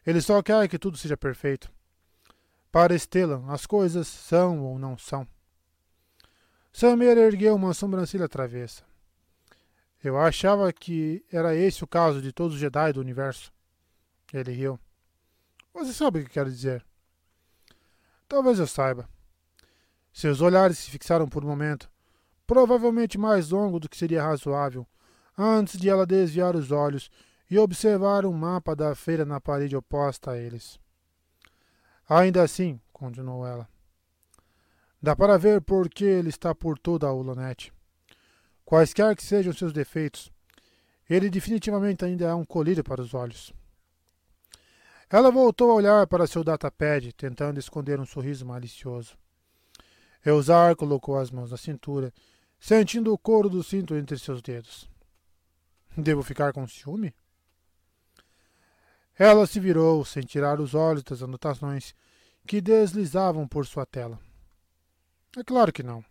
Ele 0.05 0.21
só 0.21 0.41
quer 0.41 0.67
que 0.69 0.79
tudo 0.79 0.97
seja 0.97 1.17
perfeito. 1.17 1.71
Para 2.71 2.97
Stellan, 2.97 3.43
as 3.47 3.65
coisas 3.65 4.07
são 4.07 4.61
ou 4.61 4.77
não 4.77 4.97
são. 4.97 5.27
Samira 6.71 7.21
ergueu 7.21 7.55
uma 7.55 7.73
sobrancelha 7.73 8.29
travessa. 8.29 8.83
Eu 10.07 10.19
achava 10.19 10.71
que 10.71 11.25
era 11.31 11.55
esse 11.55 11.83
o 11.83 11.87
caso 11.87 12.21
de 12.21 12.31
todos 12.31 12.53
os 12.53 12.59
Jedi 12.59 12.93
do 12.93 12.99
universo. 12.99 13.51
Ele 14.31 14.51
riu. 14.51 14.79
Você 15.73 15.91
sabe 15.93 16.19
o 16.19 16.23
que 16.23 16.29
quero 16.29 16.51
dizer? 16.51 16.85
Talvez 18.27 18.59
eu 18.59 18.67
saiba. 18.67 19.09
Seus 20.13 20.41
olhares 20.41 20.77
se 20.77 20.91
fixaram 20.91 21.27
por 21.27 21.43
um 21.43 21.47
momento, 21.47 21.89
provavelmente 22.45 23.17
mais 23.17 23.49
longo 23.49 23.79
do 23.79 23.89
que 23.89 23.97
seria 23.97 24.21
razoável, 24.21 24.85
antes 25.35 25.75
de 25.79 25.89
ela 25.89 26.05
desviar 26.05 26.55
os 26.55 26.71
olhos 26.71 27.09
e 27.49 27.57
observar 27.57 28.27
um 28.27 28.31
mapa 28.31 28.75
da 28.75 28.93
feira 28.93 29.25
na 29.25 29.41
parede 29.41 29.75
oposta 29.75 30.31
a 30.31 30.37
eles. 30.37 30.79
Ainda 32.07 32.43
assim, 32.43 32.79
continuou 32.93 33.47
ela, 33.47 33.67
dá 35.01 35.15
para 35.15 35.35
ver 35.35 35.61
por 35.61 35.89
que 35.89 36.05
ele 36.05 36.29
está 36.29 36.53
por 36.53 36.77
toda 36.77 37.07
a 37.07 37.13
Ulonete. 37.13 37.74
Quaisquer 38.65 39.15
que 39.15 39.23
sejam 39.23 39.53
seus 39.53 39.71
defeitos, 39.71 40.31
ele 41.07 41.29
definitivamente 41.29 42.03
ainda 42.03 42.25
é 42.25 42.33
um 42.33 42.43
colírio 42.43 42.83
para 42.83 43.01
os 43.01 43.13
olhos. 43.13 43.53
Ela 45.07 45.29
voltou 45.29 45.69
a 45.69 45.75
olhar 45.75 46.07
para 46.07 46.25
seu 46.25 46.43
datapad, 46.43 47.13
tentando 47.13 47.59
esconder 47.59 47.99
um 47.99 48.05
sorriso 48.05 48.43
malicioso. 48.43 49.15
Eusar 50.25 50.75
colocou 50.75 51.19
as 51.19 51.29
mãos 51.29 51.51
na 51.51 51.57
cintura, 51.57 52.11
sentindo 52.59 53.13
o 53.13 53.17
couro 53.17 53.47
do 53.47 53.63
cinto 53.63 53.95
entre 53.95 54.17
seus 54.17 54.41
dedos. 54.41 54.89
Devo 55.95 56.23
ficar 56.23 56.51
com 56.51 56.67
ciúme? 56.67 57.13
Ela 59.17 59.45
se 59.45 59.59
virou, 59.59 60.03
sem 60.03 60.23
tirar 60.23 60.59
os 60.59 60.73
olhos 60.73 61.03
das 61.03 61.21
anotações 61.21 61.93
que 62.47 62.59
deslizavam 62.59 63.47
por 63.47 63.67
sua 63.67 63.85
tela. 63.85 64.19
É 65.37 65.43
claro 65.43 65.71
que 65.71 65.83
não. 65.83 66.03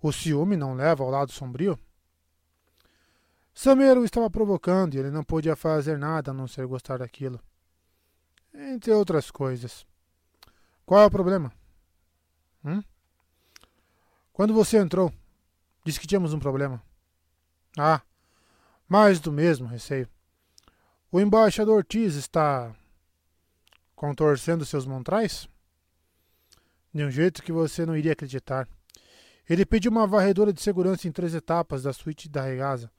O 0.00 0.12
ciúme 0.12 0.56
não 0.56 0.74
leva 0.74 1.02
ao 1.02 1.10
lado 1.10 1.32
sombrio? 1.32 1.78
Sameiro 3.52 4.04
estava 4.04 4.30
provocando 4.30 4.94
e 4.94 4.98
ele 4.98 5.10
não 5.10 5.24
podia 5.24 5.56
fazer 5.56 5.98
nada 5.98 6.30
a 6.30 6.34
não 6.34 6.46
ser 6.46 6.64
gostar 6.66 6.98
daquilo. 6.98 7.40
Entre 8.54 8.92
outras 8.92 9.30
coisas. 9.30 9.84
Qual 10.86 11.00
é 11.02 11.06
o 11.06 11.10
problema? 11.10 11.52
Hum? 12.64 12.82
Quando 14.32 14.54
você 14.54 14.78
entrou, 14.78 15.12
disse 15.84 15.98
que 15.98 16.06
tínhamos 16.06 16.32
um 16.32 16.38
problema. 16.38 16.80
Ah, 17.76 18.00
mais 18.88 19.18
do 19.18 19.32
mesmo, 19.32 19.66
receio. 19.66 20.08
O 21.10 21.20
embaixador 21.20 21.84
Tis 21.84 22.14
está 22.14 22.72
contorcendo 23.96 24.64
seus 24.64 24.86
montrais? 24.86 25.48
De 26.94 27.02
um 27.02 27.10
jeito 27.10 27.42
que 27.42 27.50
você 27.50 27.84
não 27.84 27.96
iria 27.96 28.12
acreditar. 28.12 28.68
Ele 29.48 29.64
pediu 29.64 29.90
uma 29.90 30.06
varredura 30.06 30.52
de 30.52 30.60
segurança 30.60 31.08
em 31.08 31.12
três 31.12 31.34
etapas 31.34 31.82
da 31.84 31.92
suíte 31.92 32.28
da 32.28 32.42
Regasa. 32.42 32.90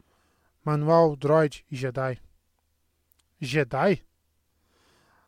Manual, 0.66 1.16
Droid 1.16 1.66
e 1.70 1.76
Jedi. 1.76 2.20
Jedi? 3.40 4.04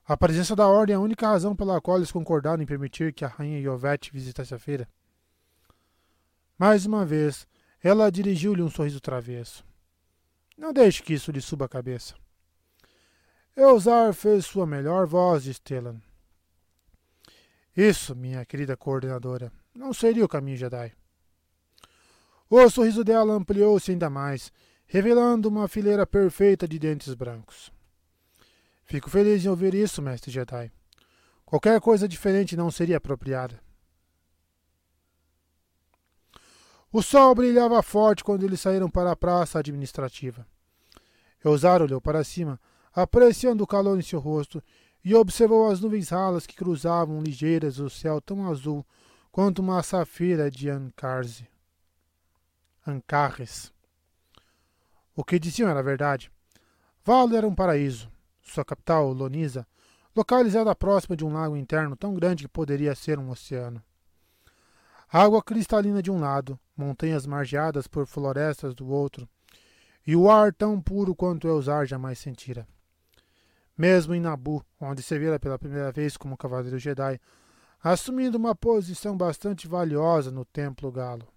A 0.05 0.17
presença 0.17 0.55
da 0.55 0.67
Ordem 0.67 0.93
é 0.93 0.97
a 0.97 0.99
única 1.01 1.27
razão 1.27 1.55
pela 1.55 1.79
qual 1.79 1.97
eles 1.97 2.11
concordaram 2.11 2.61
em 2.61 2.65
permitir 2.65 3.13
que 3.13 3.23
a 3.23 3.27
Rainha 3.27 3.59
Yovete 3.59 4.11
visitasse 4.11 4.53
a 4.53 4.59
feira. 4.59 4.89
Mais 6.57 6.85
uma 6.85 7.05
vez, 7.05 7.47
ela 7.81 8.11
dirigiu-lhe 8.11 8.61
um 8.61 8.69
sorriso 8.69 8.99
travesso. 8.99 9.63
Não 10.57 10.73
deixe 10.73 11.01
que 11.01 11.13
isso 11.13 11.31
lhe 11.31 11.41
suba 11.41 11.65
a 11.65 11.69
cabeça. 11.69 12.15
Eusar 13.55 14.13
fez 14.13 14.45
sua 14.45 14.65
melhor 14.65 15.05
voz 15.07 15.43
de 15.43 15.53
Stellan. 15.53 16.01
Isso, 17.75 18.15
minha 18.15 18.45
querida 18.45 18.75
coordenadora, 18.75 19.51
não 19.73 19.93
seria 19.93 20.25
o 20.25 20.29
caminho 20.29 20.57
Jedi. 20.57 20.93
O 22.53 22.69
sorriso 22.69 23.01
dela 23.01 23.33
ampliou-se 23.33 23.89
ainda 23.91 24.09
mais, 24.09 24.51
revelando 24.85 25.47
uma 25.47 25.69
fileira 25.69 26.05
perfeita 26.05 26.67
de 26.67 26.77
dentes 26.77 27.13
brancos. 27.13 27.71
Fico 28.83 29.09
feliz 29.09 29.45
em 29.45 29.47
ouvir 29.47 29.73
isso, 29.73 30.01
mestre 30.01 30.29
Jedi. 30.29 30.69
Qualquer 31.45 31.79
coisa 31.79 32.09
diferente 32.09 32.57
não 32.57 32.69
seria 32.69 32.97
apropriada. 32.97 33.57
O 36.91 37.01
sol 37.01 37.33
brilhava 37.33 37.81
forte 37.81 38.21
quando 38.21 38.43
eles 38.43 38.59
saíram 38.59 38.89
para 38.89 39.13
a 39.13 39.15
praça 39.15 39.59
administrativa. 39.59 40.45
Eusar 41.41 41.81
olhou 41.81 42.01
para 42.01 42.21
cima, 42.21 42.59
apreciando 42.93 43.63
o 43.63 43.67
calor 43.67 43.97
em 43.97 44.01
seu 44.01 44.19
rosto, 44.19 44.61
e 45.05 45.15
observou 45.15 45.71
as 45.71 45.79
nuvens 45.79 46.09
ralas 46.09 46.45
que 46.45 46.57
cruzavam 46.57 47.21
ligeiras 47.21 47.79
o 47.79 47.89
céu 47.89 48.19
tão 48.19 48.45
azul 48.51 48.85
quanto 49.31 49.59
uma 49.59 49.81
safira 49.81 50.51
de 50.51 50.69
Ancarze. 50.69 51.50
Ancarres. 52.85 53.71
O 55.15 55.23
que 55.23 55.37
diziam 55.37 55.69
era 55.69 55.83
verdade. 55.83 56.31
Valo 57.03 57.35
era 57.35 57.47
um 57.47 57.53
paraíso. 57.53 58.11
Sua 58.41 58.65
capital, 58.65 59.13
Lonisa, 59.13 59.67
localizada 60.15 60.75
próxima 60.75 61.15
de 61.15 61.23
um 61.23 61.31
lago 61.31 61.55
interno 61.55 61.95
tão 61.95 62.15
grande 62.15 62.43
que 62.43 62.49
poderia 62.49 62.95
ser 62.95 63.19
um 63.19 63.29
oceano. 63.29 63.83
Água 65.07 65.43
cristalina 65.43 66.01
de 66.01 66.09
um 66.09 66.19
lado, 66.19 66.59
montanhas 66.75 67.27
margeadas 67.27 67.85
por 67.85 68.07
florestas 68.07 68.73
do 68.73 68.87
outro, 68.87 69.29
e 70.07 70.15
o 70.15 70.31
ar 70.31 70.51
tão 70.51 70.81
puro 70.81 71.13
quanto 71.13 71.47
Elzar 71.47 71.85
jamais 71.85 72.17
sentira. 72.17 72.67
Mesmo 73.77 74.15
em 74.15 74.19
Nabu, 74.19 74.65
onde 74.79 75.03
se 75.03 75.19
vira 75.19 75.39
pela 75.39 75.59
primeira 75.59 75.91
vez 75.91 76.17
como 76.17 76.35
cavaleiro 76.35 76.79
Jedi, 76.79 77.19
assumindo 77.83 78.39
uma 78.39 78.55
posição 78.55 79.15
bastante 79.15 79.67
valiosa 79.67 80.31
no 80.31 80.43
Templo 80.45 80.91
Galo. 80.91 81.27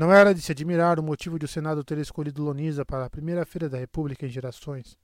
Não 0.00 0.10
era 0.10 0.34
de 0.34 0.40
se 0.40 0.50
admirar 0.50 0.98
o 0.98 1.02
motivo 1.02 1.38
de 1.38 1.44
o 1.44 1.48
Senado 1.48 1.84
ter 1.84 1.98
escolhido 1.98 2.42
Lonisa 2.42 2.86
para 2.86 3.04
a 3.04 3.10
primeira 3.10 3.44
feira 3.44 3.68
da 3.68 3.76
República 3.76 4.24
em 4.24 4.30
gerações. 4.30 4.96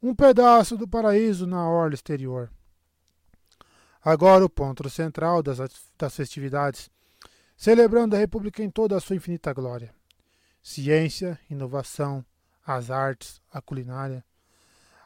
Um 0.00 0.14
pedaço 0.14 0.76
do 0.76 0.86
paraíso 0.86 1.48
na 1.48 1.68
orla 1.68 1.94
exterior. 1.94 2.48
Agora 4.00 4.44
o 4.44 4.48
ponto 4.48 4.88
central 4.88 5.42
das, 5.42 5.58
das 5.98 6.14
festividades, 6.14 6.88
celebrando 7.56 8.14
a 8.14 8.18
República 8.20 8.62
em 8.62 8.70
toda 8.70 8.96
a 8.96 9.00
sua 9.00 9.16
infinita 9.16 9.52
glória. 9.52 9.92
Ciência, 10.62 11.36
inovação, 11.50 12.24
as 12.64 12.92
artes, 12.92 13.42
a 13.52 13.60
culinária. 13.60 14.24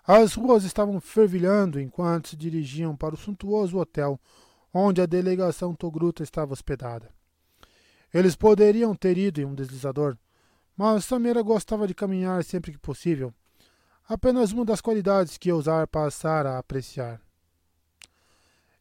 As 0.07 0.35
ruas 0.35 0.65
estavam 0.65 1.01
fervilhando 1.01 1.81
enquanto 1.81 2.29
se 2.29 2.37
dirigiam 2.37 2.95
para 2.95 3.15
o 3.15 3.19
suntuoso 3.19 3.79
hotel 3.79 4.21
onde 4.71 5.01
a 5.01 5.07
delegação 5.07 5.75
Togruta 5.75 6.23
estava 6.23 6.53
hospedada. 6.53 7.22
Eles 8.13 8.37
poderiam 8.37 8.95
ter 8.95 9.17
ido 9.17 9.41
em 9.41 9.45
um 9.45 9.55
deslizador, 9.55 10.17
mas 10.77 11.05
Samira 11.05 11.43
gostava 11.43 11.87
de 11.87 11.95
caminhar 11.95 12.43
sempre 12.45 12.73
que 12.73 12.79
possível, 12.79 13.33
apenas 14.09 14.53
uma 14.53 14.65
das 14.65 14.81
qualidades 14.81 15.39
que 15.39 15.53
Ousar 15.53 15.87
passara 15.87 16.53
a 16.53 16.59
apreciar. 16.59 17.21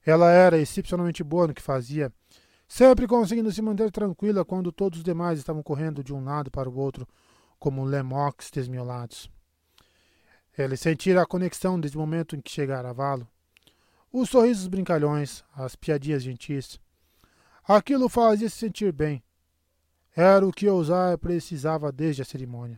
Ela 0.05 0.31
era 0.31 0.57
excepcionalmente 0.57 1.23
boa 1.23 1.47
no 1.47 1.53
que 1.53 1.61
fazia, 1.61 2.11
sempre 2.67 3.07
conseguindo 3.07 3.51
se 3.51 3.61
manter 3.61 3.91
tranquila 3.91 4.43
quando 4.43 4.71
todos 4.71 4.99
os 4.99 5.03
demais 5.03 5.37
estavam 5.37 5.61
correndo 5.61 6.03
de 6.03 6.13
um 6.13 6.23
lado 6.23 6.49
para 6.49 6.69
o 6.69 6.77
outro, 6.77 7.07
como 7.59 7.85
lemocs 7.85 8.49
desmiolados. 8.49 9.29
Ele 10.57 10.75
sentira 10.75 11.21
a 11.21 11.25
conexão 11.25 11.79
desde 11.79 11.97
o 11.97 12.01
momento 12.01 12.35
em 12.35 12.41
que 12.41 12.51
chegara 12.51 12.89
a 12.89 12.93
Valo. 12.93 13.27
Os 14.11 14.29
sorrisos 14.29 14.67
brincalhões, 14.67 15.43
as 15.55 15.75
piadinhas 15.75 16.23
gentis. 16.23 16.79
Aquilo 17.74 18.09
fazia 18.09 18.50
se 18.50 18.58
sentir 18.58 18.91
bem. 18.91 19.24
Era 20.14 20.45
o 20.45 20.51
que 20.51 20.67
Ousar 20.67 21.17
precisava 21.17 21.90
desde 21.90 22.22
a 22.22 22.25
cerimônia. 22.25 22.77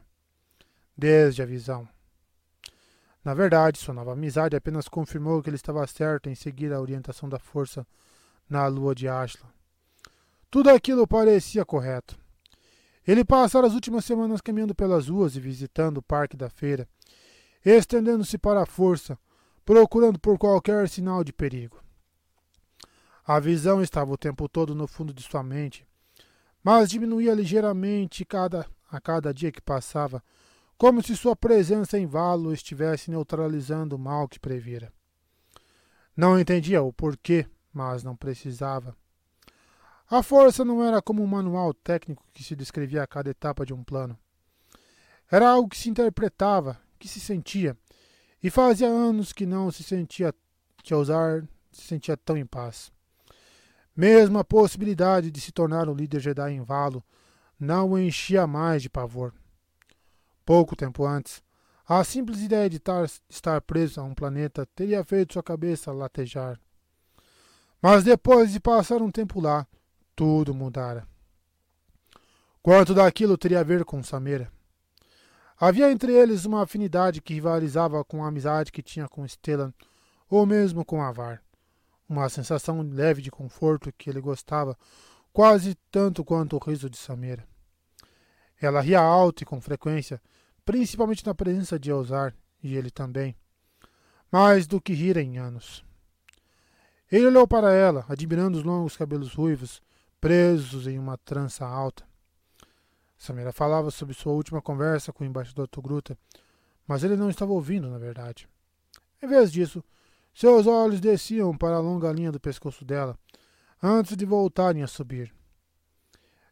Desde 0.96 1.42
a 1.42 1.48
visão. 1.48 1.90
Na 3.26 3.34
verdade, 3.34 3.80
sua 3.80 3.96
nova 3.96 4.14
amizade 4.14 4.56
apenas 4.56 4.88
confirmou 4.88 5.42
que 5.42 5.50
ele 5.50 5.56
estava 5.56 5.88
certo 5.88 6.30
em 6.30 6.36
seguir 6.36 6.72
a 6.72 6.80
orientação 6.80 7.28
da 7.28 7.40
força 7.40 7.88
na 8.48 8.68
lua 8.68 8.94
de 8.94 9.08
Ashla. 9.08 9.52
Tudo 10.52 10.70
aquilo 10.70 11.08
parecia 11.08 11.66
correto. 11.66 12.16
Ele 13.08 13.26
passara 13.26 13.66
as 13.66 13.74
últimas 13.74 14.06
semanas 14.06 14.42
caminhando 14.42 14.76
pelas 14.76 15.08
ruas 15.08 15.36
e 15.36 15.40
visitando 15.40 15.98
o 15.98 16.04
parque 16.04 16.38
da 16.38 16.52
feira, 16.52 16.88
estendendo-se 17.66 18.38
para 18.38 18.62
a 18.62 18.68
força, 18.68 19.18
procurando 19.66 20.20
por 20.20 20.38
qualquer 20.38 20.88
sinal 20.88 21.24
de 21.24 21.34
perigo. 21.34 21.83
A 23.26 23.40
visão 23.40 23.82
estava 23.82 24.12
o 24.12 24.18
tempo 24.18 24.50
todo 24.50 24.76
no 24.76 24.86
fundo 24.86 25.14
de 25.14 25.24
sua 25.24 25.42
mente, 25.42 25.88
mas 26.62 26.90
diminuía 26.90 27.34
ligeiramente 27.34 28.26
cada, 28.26 28.66
a 28.92 29.00
cada 29.00 29.34
dia 29.34 29.52
que 29.52 29.62
passava, 29.62 30.22
como 30.78 31.02
se 31.02 31.16
sua 31.16 31.36
presença 31.36 31.98
em 31.98 32.06
Valo 32.06 32.54
estivesse 32.54 33.10
neutralizando 33.10 33.96
o 33.96 34.00
mal 34.00 34.28
que 34.28 34.40
previra. 34.40 34.92
Não 36.16 36.38
entendia 36.38 36.82
o 36.82 36.92
porquê, 36.92 37.48
mas 37.72 38.04
não 38.04 38.16
precisava. 38.16 38.96
A 40.10 40.22
força 40.22 40.66
não 40.66 40.84
era 40.84 41.02
como 41.02 41.24
um 41.24 41.28
manual 41.28 41.74
técnico 41.74 42.26
que 42.34 42.44
se 42.44 42.56
descrevia 42.56 43.04
a 43.04 43.08
cada 43.08 43.30
etapa 43.30 43.66
de 43.66 43.74
um 43.74 43.84
plano. 43.84 44.20
Era 45.32 45.50
algo 45.50 45.70
que 45.70 45.78
se 45.78 45.90
interpretava, 45.90 46.80
que 47.00 47.08
se 47.08 47.20
sentia, 47.20 47.76
e 48.44 48.50
fazia 48.50 48.88
anos 48.88 49.34
que 49.34 49.46
não 49.46 49.72
se 49.72 49.82
sentia 49.82 50.36
que 50.84 50.94
usar 50.94 51.48
se 51.72 51.88
sentia 51.88 52.16
tão 52.16 52.38
em 52.38 52.46
paz. 52.46 52.93
Mesmo 53.96 54.40
a 54.40 54.44
possibilidade 54.44 55.30
de 55.30 55.40
se 55.40 55.52
tornar 55.52 55.88
um 55.88 55.94
líder 55.94 56.20
Jedi 56.20 56.52
em 56.52 56.62
Valo 56.62 57.04
não 57.60 57.92
o 57.92 58.00
enchia 58.00 58.48
mais 58.48 58.82
de 58.82 58.90
pavor. 58.90 59.34
Pouco 60.46 60.76
tempo 60.76 61.06
antes, 61.06 61.42
a 61.88 62.04
simples 62.04 62.42
ideia 62.42 62.70
de 62.70 62.80
tar, 62.80 63.06
estar 63.30 63.62
preso 63.62 64.02
a 64.02 64.04
um 64.04 64.14
planeta 64.14 64.66
teria 64.76 65.04
feito 65.04 65.34
sua 65.34 65.44
cabeça 65.44 65.92
latejar. 65.92 66.60
Mas 67.82 68.04
depois 68.04 68.52
de 68.52 68.60
passar 68.60 69.02
um 69.02 69.12
tempo 69.12 69.40
lá, 69.40 69.68
tudo 70.16 70.54
mudara. 70.54 71.08
Quanto 72.62 72.94
daquilo 72.94 73.38
teria 73.38 73.60
a 73.60 73.64
ver 73.64 73.84
com 73.84 74.02
Samira? 74.02 74.52
Havia 75.60 75.92
entre 75.92 76.14
eles 76.14 76.46
uma 76.46 76.64
afinidade 76.64 77.22
que 77.22 77.34
rivalizava 77.34 78.04
com 78.04 78.24
a 78.24 78.28
amizade 78.28 78.72
que 78.72 78.82
tinha 78.82 79.08
com 79.08 79.28
Stellan, 79.28 79.74
ou 80.30 80.46
mesmo 80.46 80.84
com 80.84 81.02
Avar. 81.02 81.44
Uma 82.14 82.30
sensação 82.30 82.84
leve 82.84 83.24
de 83.24 83.32
conforto 83.32 83.92
que 83.92 84.08
ele 84.08 84.22
gostava, 84.22 84.78
quase 85.34 85.74
tanto 85.90 86.24
quanto 86.24 86.56
o 86.56 86.60
riso 86.60 86.88
de 86.88 86.96
Samira. 86.96 87.44
Ela 88.62 88.82
ria 88.82 89.00
alto 89.00 89.42
e 89.42 89.46
com 89.48 89.60
frequência, 89.60 90.22
principalmente 90.64 91.26
na 91.26 91.34
presença 91.34 91.80
de 91.80 91.90
Elzar, 91.90 92.36
e 92.62 92.76
ele 92.76 92.92
também. 92.92 93.36
Mais 94.32 94.68
do 94.68 94.80
que 94.80 94.94
rir 94.94 95.18
em 95.18 95.40
anos. 95.40 95.84
Ele 97.12 97.26
olhou 97.26 97.48
para 97.48 97.74
ela, 97.74 98.06
admirando 98.08 98.60
os 98.60 98.64
longos 98.64 98.96
cabelos 98.96 99.34
ruivos, 99.34 99.82
presos 100.22 100.86
em 100.86 101.00
uma 101.00 101.18
trança 101.18 101.66
alta. 101.66 102.08
Samira 103.18 103.52
falava 103.52 103.90
sobre 103.90 104.14
sua 104.14 104.34
última 104.34 104.62
conversa 104.62 105.12
com 105.12 105.24
o 105.24 105.28
embaixador 105.28 105.68
Togruta, 105.68 106.16
mas 106.88 107.04
ele 107.04 107.16
não 107.16 107.32
estava 107.32 107.54
ouvindo, 107.54 107.90
na 107.90 107.98
verdade. 107.98 108.48
Em 109.20 109.26
vez 109.26 109.52
disso, 109.52 109.84
seus 110.34 110.66
olhos 110.66 111.00
desciam 111.00 111.56
para 111.56 111.76
a 111.76 111.80
longa 111.80 112.12
linha 112.12 112.32
do 112.32 112.40
pescoço 112.40 112.84
dela, 112.84 113.18
antes 113.82 114.18
de 114.18 114.26
voltarem 114.26 114.82
a 114.82 114.88
subir. 114.88 115.34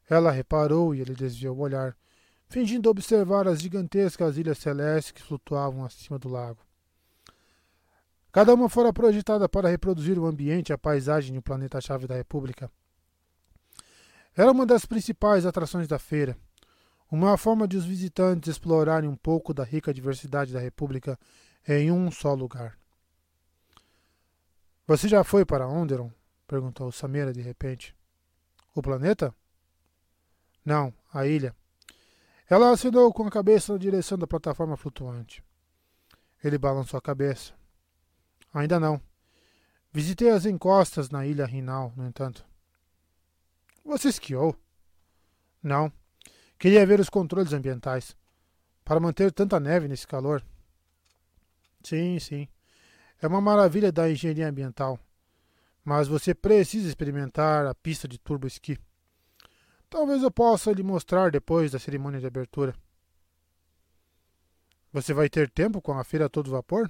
Ela 0.10 0.32
reparou 0.32 0.94
e 0.94 1.02
ele 1.02 1.16
desviou 1.16 1.56
o 1.58 1.62
olhar, 1.62 1.96
fingindo 2.48 2.90
observar 2.90 3.48
as 3.48 3.62
gigantescas 3.62 4.38
ilhas 4.38 4.58
celestes 4.58 5.12
que 5.12 5.24
flutuavam 5.24 5.86
acima 5.86 6.20
do 6.20 6.30
lago. 6.30 6.60
Cada 8.32 8.54
uma 8.54 8.70
fora 8.70 8.94
projetada 8.94 9.50
para 9.50 9.70
reproduzir 9.70 10.20
o 10.20 10.26
ambiente 10.26 10.70
e 10.70 10.74
a 10.74 10.78
paisagem 10.78 11.34
no 11.34 11.42
planeta-chave 11.42 12.08
da 12.08 12.16
República. 12.16 12.70
Era 14.36 14.52
uma 14.52 14.66
das 14.66 14.86
principais 14.86 15.46
atrações 15.46 15.88
da 15.88 16.00
feira, 16.00 16.38
uma 17.12 17.38
forma 17.38 17.68
de 17.68 17.76
os 17.76 17.84
visitantes 17.84 18.50
explorarem 18.50 19.10
um 19.10 19.18
pouco 19.18 19.54
da 19.54 19.64
rica 19.64 19.94
diversidade 19.94 20.54
da 20.54 20.60
República 20.60 21.20
em 21.68 21.92
um 21.92 22.10
só 22.10 22.34
lugar. 22.34 22.81
Você 24.92 25.08
já 25.08 25.24
foi 25.24 25.46
para 25.46 25.70
Onderon? 25.70 26.12
perguntou 26.46 26.92
Samira 26.92 27.32
de 27.32 27.40
repente. 27.40 27.96
O 28.76 28.82
planeta? 28.82 29.34
Não, 30.66 30.94
a 31.14 31.26
ilha. 31.26 31.56
Ela 32.50 32.72
acenou 32.72 33.14
com 33.14 33.26
a 33.26 33.32
cabeça 33.32 33.72
na 33.72 33.80
direção 33.80 34.18
da 34.18 34.28
plataforma 34.28 34.76
flutuante. 34.76 35.42
Ele 36.44 36.58
balançou 36.58 36.98
a 36.98 37.02
cabeça. 37.02 37.54
Ainda 38.54 38.82
não. 38.82 39.02
Visitei 39.94 40.30
as 40.30 40.46
encostas 40.46 41.10
na 41.10 41.26
ilha 41.26 41.46
Rinal, 41.46 41.94
no 41.96 42.06
entanto. 42.06 42.46
Você 43.86 44.10
esquiou? 44.10 44.54
Não. 45.64 45.90
Queria 46.60 46.86
ver 46.86 47.00
os 47.00 47.10
controles 47.10 47.54
ambientais. 47.54 48.14
Para 48.84 49.00
manter 49.00 49.32
tanta 49.32 49.58
neve 49.58 49.88
nesse 49.88 50.06
calor. 50.06 50.44
Sim, 51.82 52.20
sim. 52.20 52.46
É 53.22 53.28
uma 53.28 53.40
maravilha 53.40 53.92
da 53.92 54.10
engenharia 54.10 54.50
ambiental. 54.50 55.00
Mas 55.84 56.08
você 56.08 56.34
precisa 56.34 56.88
experimentar 56.88 57.66
a 57.66 57.76
pista 57.76 58.08
de 58.08 58.18
turbo 58.18 58.48
esqui. 58.48 58.80
Talvez 59.90 60.24
eu 60.24 60.32
possa 60.32 60.72
lhe 60.72 60.84
mostrar 60.84 61.32
depois 61.32 61.72
da 61.72 61.80
cerimônia 61.80 62.20
de 62.20 62.26
abertura. 62.26 62.74
Você 64.92 65.14
vai 65.14 65.30
ter 65.30 65.50
tempo 65.50 65.82
com 65.82 65.98
a 65.98 66.04
feira 66.04 66.26
a 66.26 66.30
todo 66.30 66.52
vapor? 66.52 66.90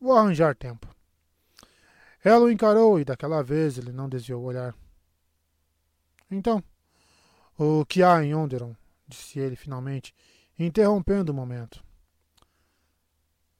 Vou 0.00 0.16
arranjar 0.16 0.56
tempo. 0.56 0.88
Ela 2.22 2.44
o 2.44 2.50
encarou 2.50 2.98
e 2.98 3.04
daquela 3.04 3.42
vez 3.42 3.76
ele 3.76 3.92
não 3.92 4.08
desviou 4.08 4.42
o 4.42 4.46
olhar. 4.46 4.74
Então, 6.30 6.62
o 7.58 7.84
que 7.84 8.02
há 8.02 8.24
em 8.24 8.34
Onderon? 8.34 8.74
disse 9.06 9.38
ele 9.38 9.54
finalmente, 9.54 10.14
interrompendo 10.58 11.30
o 11.30 11.34
momento. 11.34 11.84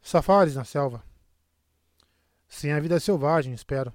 Safaris 0.02 0.54
na 0.54 0.64
selva. 0.64 1.04
Sem 2.48 2.72
a 2.72 2.80
vida 2.80 3.00
selvagem, 3.00 3.52
espero. 3.52 3.92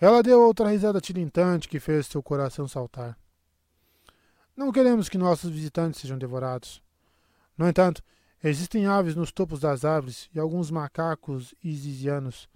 Ela 0.00 0.22
deu 0.22 0.40
outra 0.40 0.68
risada 0.70 1.00
tilintante 1.00 1.68
que 1.68 1.78
fez 1.78 2.06
seu 2.06 2.22
coração 2.22 2.66
saltar. 2.66 3.18
Não 4.56 4.72
queremos 4.72 5.08
que 5.08 5.18
nossos 5.18 5.50
visitantes 5.50 6.00
sejam 6.00 6.18
devorados. 6.18 6.82
No 7.56 7.68
entanto, 7.68 8.02
existem 8.42 8.86
aves 8.86 9.14
nos 9.14 9.30
topos 9.30 9.60
das 9.60 9.84
árvores 9.84 10.30
e 10.34 10.40
alguns 10.40 10.70
macacos 10.70 11.54
isisianos, 11.62 12.48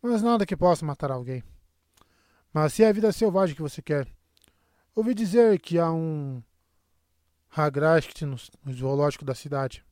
mas 0.00 0.22
nada 0.22 0.46
que 0.46 0.56
possa 0.56 0.84
matar 0.84 1.10
alguém. 1.10 1.42
Mas 2.52 2.72
se 2.72 2.82
é 2.82 2.88
a 2.88 2.92
vida 2.92 3.12
selvagem 3.12 3.54
que 3.54 3.62
você 3.62 3.82
quer, 3.82 4.06
ouvi 4.94 5.14
dizer 5.14 5.58
que 5.60 5.78
há 5.78 5.90
um 5.92 6.42
Hagrashkt 7.50 8.24
no, 8.24 8.36
no 8.64 8.72
zoológico 8.72 9.24
da 9.24 9.34
cidade. 9.34 9.84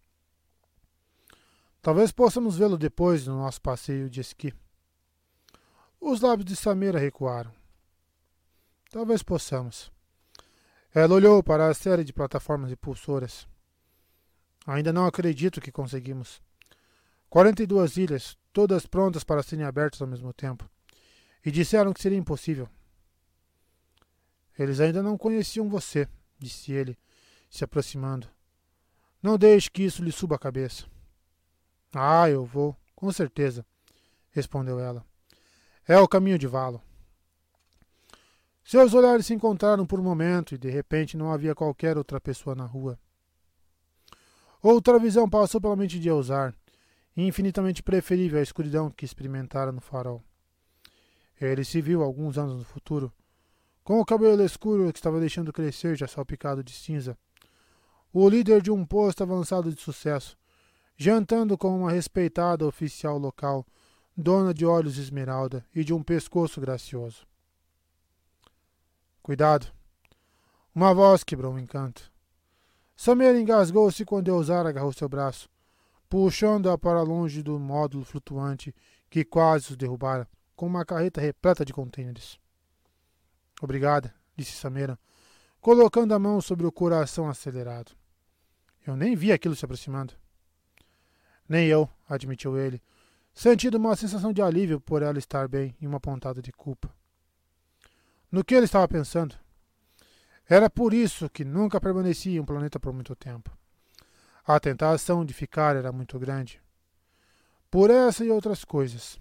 Talvez 1.83 2.13
possamos 2.13 2.57
vê-lo 2.57 2.79
depois 2.79 3.27
no 3.27 3.39
nosso 3.39 3.61
passeio 3.61 4.09
de 4.09 4.21
esqui. 4.21 4.55
Os 6.01 6.21
lábios 6.21 6.47
de 6.47 6.55
Samira 6.55 6.97
recuaram. 6.97 7.53
Talvez 8.89 9.21
possamos. 9.25 9.91
Ela 10.95 11.15
olhou 11.15 11.43
para 11.43 11.69
a 11.69 11.75
série 11.75 12.05
de 12.05 12.13
plataformas 12.13 12.71
impulsoras. 12.71 13.49
Ainda 14.65 14.93
não 14.93 15.07
acredito 15.07 15.61
que 15.61 15.73
conseguimos. 15.73 16.41
42 17.29 17.97
ilhas, 17.97 18.39
todas 18.53 18.87
prontas 18.87 19.25
para 19.25 19.43
serem 19.43 19.65
abertas 19.65 20.01
ao 20.01 20.07
mesmo 20.07 20.33
tempo. 20.33 20.71
E 21.45 21.51
disseram 21.51 21.93
que 21.93 22.01
seria 22.01 22.19
impossível. 22.19 22.69
Eles 24.57 24.79
ainda 24.79 25.03
não 25.03 25.19
conheciam 25.19 25.69
você, 25.69 26.07
disse 26.39 26.71
ele, 26.71 26.97
se 27.51 27.65
aproximando. 27.65 28.29
Não 29.21 29.37
deixe 29.37 29.69
que 29.69 29.83
isso 29.83 30.05
lhe 30.05 30.13
suba 30.13 30.37
a 30.37 30.39
cabeça. 30.39 30.92
Ah, 31.95 32.29
eu 32.29 32.45
vou, 32.45 32.77
com 32.95 33.13
certeza, 33.13 33.67
respondeu 34.31 34.81
ela. 34.81 35.05
É 35.87 35.99
o 35.99 36.09
caminho 36.09 36.39
de 36.39 36.47
Valo. 36.47 36.81
Seus 38.65 38.95
olhares 38.95 39.27
se 39.27 39.35
encontraram 39.35 39.85
por 39.85 39.99
um 39.99 40.05
momento 40.05 40.55
e 40.55 40.59
de 40.59 40.71
repente 40.71 41.17
não 41.17 41.33
havia 41.33 41.55
qualquer 41.55 41.99
outra 41.99 42.21
pessoa 42.21 42.55
na 42.55 42.65
rua. 42.65 42.99
Outra 44.63 44.99
visão 44.99 45.29
passou 45.29 45.61
pela 45.61 45.75
mente 45.75 45.99
de 45.99 46.09
Elzar, 46.09 46.55
infinitamente 47.17 47.83
preferível 47.83 48.39
à 48.39 48.43
escuridão 48.43 48.91
que 48.91 49.05
experimentara 49.05 49.73
no 49.73 49.81
farol. 49.81 50.23
Ele 51.41 51.65
se 51.65 51.81
viu 51.81 52.03
alguns 52.03 52.39
anos 52.39 52.57
no 52.57 52.65
futuro, 52.65 53.13
com 53.83 54.01
o 54.01 54.05
cabelo 54.05 54.45
escuro 54.45 54.93
que 54.93 54.99
estava 54.99 55.19
deixando 55.19 55.53
crescer 55.53 55.97
já 55.97 56.07
salpicado 56.07 56.63
de 56.63 56.73
cinza. 56.73 57.19
O 58.13 58.29
líder 58.29 58.63
de 58.63 58.71
um 58.71 58.85
posto 58.85 59.25
avançado 59.25 59.73
de 59.73 59.81
sucesso, 59.81 60.39
jantando 61.03 61.59
com 61.59 61.77
uma 61.77 61.91
respeitada 61.91 62.65
oficial 62.65 63.19
local, 63.19 63.67
dona 64.17 64.55
de 64.55 64.65
olhos 64.65 64.99
esmeralda 64.99 65.67
e 65.75 65.83
de 65.83 65.93
um 65.93 66.01
pescoço 66.01 66.61
gracioso. 66.61 67.27
Cuidado! 69.21 69.67
Uma 70.73 70.95
voz 70.95 71.25
quebrou 71.25 71.55
o 71.55 71.59
encanto. 71.59 72.09
Samir 72.97 73.35
engasgou-se 73.35 74.05
quando 74.05 74.29
Eusar 74.29 74.65
agarrou 74.65 74.93
seu 74.93 75.09
braço, 75.09 75.51
puxando-a 76.09 76.79
para 76.79 77.03
longe 77.03 77.43
do 77.43 77.59
módulo 77.59 78.05
flutuante 78.05 78.73
que 79.11 79.25
quase 79.25 79.73
os 79.73 79.77
derrubara, 79.77 80.29
com 80.55 80.67
uma 80.67 80.85
carreta 80.85 81.21
repleta 81.21 81.65
de 81.65 81.73
contêineres. 81.73 82.39
Obrigada, 83.61 84.15
disse 84.37 84.53
Samira, 84.53 84.97
colocando 85.61 86.15
a 86.15 86.19
mão 86.19 86.41
sobre 86.41 86.65
o 86.65 86.71
coração 86.71 87.29
acelerado. 87.29 87.91
Eu 88.87 88.95
nem 88.95 89.17
vi 89.17 89.33
aquilo 89.33 89.57
se 89.57 89.65
aproximando. 89.65 90.22
Nem 91.53 91.67
eu, 91.67 91.87
admitiu 92.09 92.57
ele, 92.57 92.83
sentindo 93.35 93.77
uma 93.77 93.95
sensação 93.95 94.33
de 94.33 94.41
alívio 94.41 94.81
por 94.81 95.03
ela 95.03 95.19
estar 95.19 95.47
bem 95.47 95.77
e 95.79 95.87
uma 95.87 96.01
pontada 96.01 96.41
de 96.41 96.51
culpa. 96.51 96.91
No 98.31 98.43
que 98.43 98.55
ele 98.55 98.65
estava 98.65 98.89
pensando? 98.89 99.35
Era 100.49 100.71
por 100.71 100.95
isso 100.95 101.29
que 101.29 101.45
nunca 101.45 101.79
permanecia 101.79 102.39
em 102.39 102.41
um 102.41 102.45
planeta 102.47 102.81
por 102.81 102.91
muito 102.95 103.15
tempo. 103.15 103.55
A 104.47 104.59
tentação 104.59 105.27
de 105.27 105.35
ficar 105.35 105.77
era 105.77 105.93
muito 105.93 106.19
grande. 106.19 106.59
Por 107.71 107.91
essa 107.91 108.25
e 108.25 108.31
outras 108.31 108.65
coisas. 108.65 109.21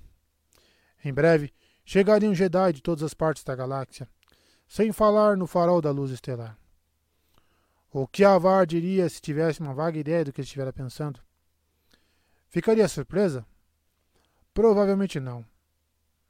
Em 1.03 1.13
breve, 1.13 1.53
chegariam 1.83 2.33
Jedi 2.33 2.71
de 2.71 2.81
todas 2.81 3.03
as 3.03 3.13
partes 3.13 3.43
da 3.43 3.57
galáxia, 3.57 4.07
sem 4.69 4.93
falar 4.93 5.35
no 5.35 5.47
farol 5.47 5.81
da 5.81 5.91
luz 5.91 6.11
estelar. 6.11 6.57
O 7.91 8.07
que 8.07 8.23
Avar 8.23 8.65
diria 8.65 9.09
se 9.09 9.19
tivesse 9.19 9.59
uma 9.59 9.73
vaga 9.73 9.99
ideia 9.99 10.23
do 10.23 10.31
que 10.31 10.39
estivera 10.39 10.71
pensando? 10.71 11.19
Ficaria 12.51 12.85
surpresa? 12.89 13.45
Provavelmente 14.53 15.21
não, 15.21 15.45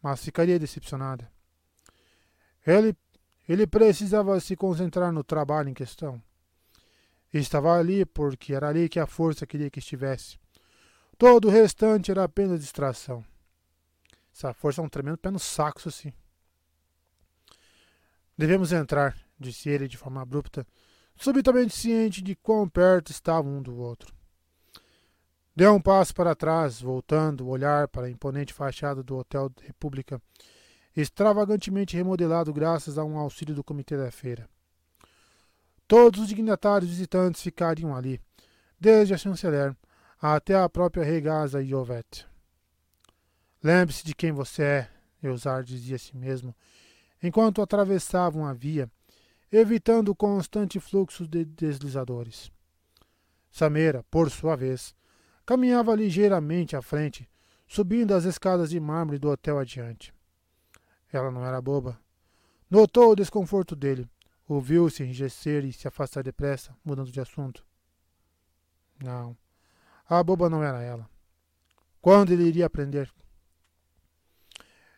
mas 0.04 0.24
ficaria 0.24 0.60
decepcionada. 0.60 1.28
Ele, 2.66 2.96
ele 3.50 3.66
precisava 3.66 4.40
se 4.40 4.56
concentrar 4.56 5.12
no 5.12 5.24
trabalho 5.24 5.70
em 5.70 5.74
questão. 5.74 6.22
Estava 7.34 7.76
ali 7.76 8.06
porque 8.06 8.54
era 8.54 8.70
ali 8.70 8.88
que 8.88 9.00
a 9.00 9.08
força 9.08 9.48
queria 9.48 9.72
que 9.72 9.80
estivesse. 9.80 10.38
Todo 11.18 11.48
o 11.48 11.52
restante 11.52 12.12
era 12.12 12.24
apenas 12.24 12.60
distração. 12.60 13.26
Essa 14.32 14.54
força 14.54 14.80
é 14.80 14.84
um 14.84 14.90
tremendo 14.90 15.18
pé 15.18 15.32
no 15.32 15.40
saco, 15.40 15.80
isso 15.80 15.92
sim. 15.92 16.14
Devemos 18.38 18.72
entrar, 18.72 19.18
disse 19.40 19.70
ele 19.70 19.88
de 19.88 19.98
forma 19.98 20.22
abrupta, 20.22 20.68
subitamente 21.16 21.76
ciente 21.76 22.22
de 22.22 22.36
quão 22.36 22.70
perto 22.70 23.10
estavam 23.10 23.58
um 23.58 23.62
do 23.64 23.76
outro. 23.76 24.21
Deu 25.54 25.74
um 25.74 25.82
passo 25.82 26.16
para 26.16 26.34
trás, 26.34 26.82
voltando 26.82 27.46
o 27.46 27.50
olhar 27.50 27.88
para 27.90 28.08
a 28.08 28.10
imponente 28.10 28.54
fachada 28.54 29.04
do 29.04 29.18
Hotel 29.18 29.52
República, 29.62 30.22
extravagantemente 30.96 31.98
remodelado 31.98 32.54
graças 32.54 32.98
a 32.98 33.04
um 33.04 33.18
auxílio 33.18 33.54
do 33.54 33.64
comitê 33.64 33.98
da 33.98 34.10
feira. 34.12 34.50
Todos 35.88 36.22
os 36.22 36.28
dignatários 36.30 36.90
visitantes 36.90 37.42
ficariam 37.42 37.94
ali, 37.94 38.20
desde 38.80 39.14
a 39.14 39.18
chanceler 39.18 39.76
até 40.22 40.56
a 40.56 40.70
própria 40.70 41.04
regaza 41.04 41.62
Iovet. 41.62 42.26
Lembre-se 43.62 44.06
de 44.06 44.16
quem 44.16 44.32
você 44.32 44.64
é, 44.64 44.90
Eusar 45.22 45.64
dizia 45.64 45.98
a 45.98 46.00
si 46.00 46.16
mesmo, 46.16 46.56
enquanto 47.22 47.62
atravessavam 47.62 48.46
a 48.46 48.54
via, 48.54 48.90
evitando 49.52 50.10
o 50.10 50.16
constante 50.16 50.80
fluxo 50.80 51.28
de 51.28 51.44
deslizadores. 51.44 52.50
Sameira, 53.52 54.02
por 54.10 54.32
sua 54.32 54.56
vez, 54.56 54.96
caminhava 55.52 55.94
ligeiramente 55.94 56.78
à 56.78 56.82
frente, 56.82 57.30
subindo 57.68 58.14
as 58.14 58.24
escadas 58.24 58.70
de 58.70 58.80
mármore 58.80 59.20
do 59.20 59.30
hotel 59.30 59.60
adiante. 59.60 60.14
Ela 61.12 61.30
não 61.30 61.46
era 61.46 61.62
boba. 61.62 62.00
Notou 62.70 63.12
o 63.12 63.16
desconforto 63.18 63.76
dele. 63.76 64.10
Ouviu-se 64.48 65.04
enrijecer 65.04 65.66
e 65.66 65.74
se 65.74 65.90
afastar 65.90 66.24
depressa, 66.24 66.74
mudando 66.86 67.12
de 67.12 67.20
assunto. 67.20 67.66
Não, 69.04 69.36
a 70.08 70.24
boba 70.24 70.50
não 70.50 70.64
era 70.64 70.82
ela. 70.82 71.10
Quando 72.00 72.32
ele 72.32 72.44
iria 72.44 72.66
aprender? 72.66 73.12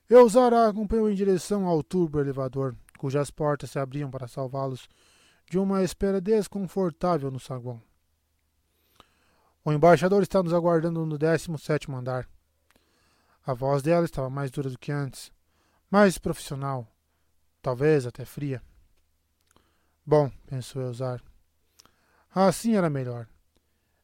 Eusara 0.07 0.69
acompanhou 0.69 1.09
em 1.09 1.15
direção 1.15 1.65
ao 1.65 1.81
turbo 1.81 2.19
elevador, 2.19 2.75
cujas 2.99 3.31
portas 3.31 3.71
se 3.71 3.79
abriam 3.79 4.11
para 4.11 4.27
salvá-los 4.27 4.87
de 5.49 5.57
uma 5.57 5.83
espera 5.83 6.21
desconfortável 6.21 7.31
no 7.31 7.39
saguão. 7.39 7.81
O 9.65 9.71
embaixador 9.71 10.21
está 10.21 10.43
nos 10.43 10.53
aguardando 10.53 11.05
no 11.05 11.17
17 11.17 11.89
andar. 11.91 12.27
A 13.45 13.53
voz 13.53 13.81
dela 13.81 14.03
estava 14.03 14.29
mais 14.29 14.51
dura 14.51 14.69
do 14.69 14.77
que 14.77 14.91
antes, 14.91 15.31
mais 15.89 16.17
profissional, 16.17 16.87
talvez 17.61 18.05
até 18.05 18.25
fria. 18.25 18.61
Bom, 20.05 20.29
pensou 20.45 20.81
Eusar. 20.81 21.21
Assim 22.35 22.75
era 22.75 22.89
melhor. 22.89 23.27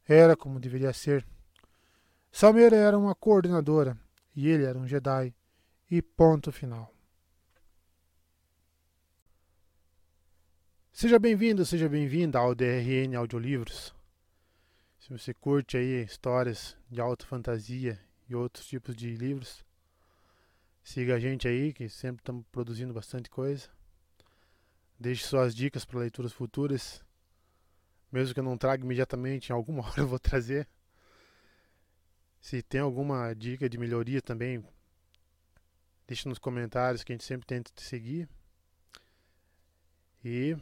Era 0.08 0.36
como 0.36 0.60
deveria 0.60 0.94
ser. 0.94 1.28
Samira 2.32 2.76
era 2.76 2.98
uma 2.98 3.14
coordenadora 3.14 3.98
e 4.34 4.48
ele 4.48 4.64
era 4.64 4.78
um 4.78 4.88
Jedi 4.88 5.34
e 5.92 6.02
ponto 6.02 6.52
final. 6.52 6.94
Seja 10.92 11.20
bem-vindo, 11.20 11.66
seja 11.66 11.90
bem-vinda 11.90 12.40
ao 12.40 12.56
DRN 12.56 13.16
Audiolivros. 13.16 13.99
Se 15.10 15.18
você 15.18 15.34
curte 15.34 15.76
aí 15.76 16.04
histórias 16.04 16.78
de 16.88 17.02
alta 17.02 17.26
fantasia 17.26 18.00
e 18.30 18.36
outros 18.36 18.68
tipos 18.68 18.96
de 18.96 19.16
livros, 19.16 19.66
siga 20.84 21.16
a 21.16 21.20
gente 21.20 21.48
aí, 21.48 21.74
que 21.74 21.90
sempre 21.90 22.22
estamos 22.22 22.46
produzindo 22.52 22.94
bastante 22.94 23.28
coisa. 23.28 23.68
Deixe 25.00 25.26
suas 25.26 25.56
dicas 25.56 25.84
para 25.84 26.02
leituras 26.02 26.32
futuras. 26.32 27.04
Mesmo 28.12 28.36
que 28.36 28.40
eu 28.40 28.44
não 28.44 28.56
traga 28.56 28.84
imediatamente, 28.84 29.50
em 29.50 29.54
alguma 29.54 29.82
hora 29.90 30.00
eu 30.00 30.08
vou 30.08 30.20
trazer. 30.20 30.68
Se 32.40 32.62
tem 32.62 32.82
alguma 32.82 33.34
dica 33.34 33.68
de 33.68 33.80
melhoria 33.80 34.22
também, 34.22 34.64
Deixe 36.06 36.30
nos 36.30 36.38
comentários 36.38 37.04
que 37.04 37.12
a 37.12 37.16
gente 37.16 37.26
sempre 37.26 37.48
tenta 37.48 37.72
te 37.74 37.82
seguir. 37.82 38.30
E 40.24 40.56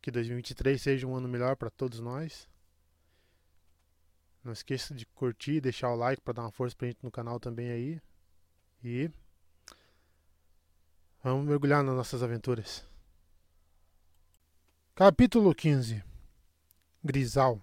que 0.00 0.10
2023 0.10 0.80
seja 0.80 1.06
um 1.06 1.14
ano 1.14 1.28
melhor 1.28 1.56
para 1.56 1.68
todos 1.68 2.00
nós. 2.00 2.49
Não 4.42 4.52
esqueça 4.52 4.94
de 4.94 5.04
curtir, 5.06 5.60
deixar 5.60 5.90
o 5.90 5.96
like 5.96 6.22
para 6.22 6.34
dar 6.34 6.42
uma 6.42 6.50
força 6.50 6.74
pra 6.74 6.88
gente 6.88 7.02
no 7.02 7.10
canal 7.10 7.38
também 7.38 7.70
aí. 7.70 8.00
E 8.82 9.10
vamos 11.22 11.46
mergulhar 11.46 11.84
nas 11.84 11.94
nossas 11.94 12.22
aventuras. 12.22 12.88
Capítulo 14.94 15.54
15 15.54 16.02
Grisal 17.02 17.60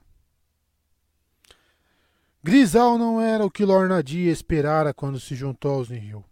Grisal 2.44 2.98
não 2.98 3.20
era 3.20 3.46
o 3.46 3.52
que 3.52 3.66
Lorna 3.66 4.02
Dia 4.02 4.32
esperara 4.32 4.94
quando 4.94 5.20
se 5.20 5.36
juntou 5.36 5.76
aos 5.76 5.90
Nihil. 5.90 6.24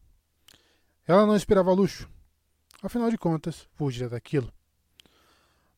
Ela 1.08 1.26
não 1.26 1.36
esperava 1.36 1.74
luxo. 1.74 2.10
Afinal 2.82 3.10
de 3.10 3.18
contas, 3.18 3.68
fugia 3.74 4.08
daquilo. 4.08 4.52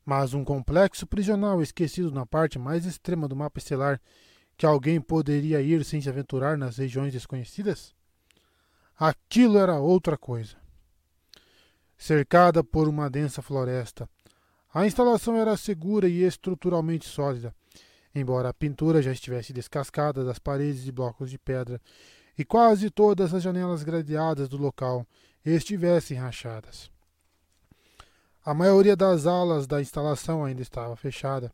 Mas 0.05 0.33
um 0.33 0.43
complexo 0.43 1.07
prisional 1.07 1.61
esquecido 1.61 2.11
na 2.11 2.25
parte 2.25 2.59
mais 2.59 2.85
extrema 2.85 3.27
do 3.27 3.35
mapa 3.35 3.59
estelar 3.59 3.99
que 4.57 4.65
alguém 4.65 4.99
poderia 4.99 5.61
ir 5.61 5.85
sem 5.85 6.01
se 6.01 6.09
aventurar 6.09 6.57
nas 6.57 6.77
regiões 6.77 7.13
desconhecidas? 7.13 7.95
Aquilo 8.97 9.57
era 9.57 9.79
outra 9.79 10.17
coisa. 10.17 10.57
Cercada 11.97 12.63
por 12.63 12.87
uma 12.87 13.09
densa 13.09 13.41
floresta, 13.41 14.09
a 14.73 14.85
instalação 14.85 15.37
era 15.37 15.55
segura 15.55 16.07
e 16.07 16.23
estruturalmente 16.23 17.07
sólida 17.07 17.53
embora 18.19 18.49
a 18.49 18.53
pintura 18.53 19.01
já 19.01 19.11
estivesse 19.11 19.53
descascada 19.53 20.23
das 20.23 20.39
paredes 20.39 20.83
de 20.83 20.91
blocos 20.91 21.29
de 21.29 21.37
pedra 21.37 21.79
e 22.37 22.43
quase 22.43 22.89
todas 22.89 23.33
as 23.33 23.43
janelas 23.43 23.83
gradeadas 23.83 24.49
do 24.49 24.57
local 24.57 25.05
estivessem 25.45 26.17
rachadas. 26.17 26.91
A 28.43 28.53
maioria 28.53 28.95
das 28.95 29.25
alas 29.25 29.67
da 29.67 29.81
instalação 29.81 30.43
ainda 30.43 30.61
estava 30.61 30.95
fechada, 30.95 31.51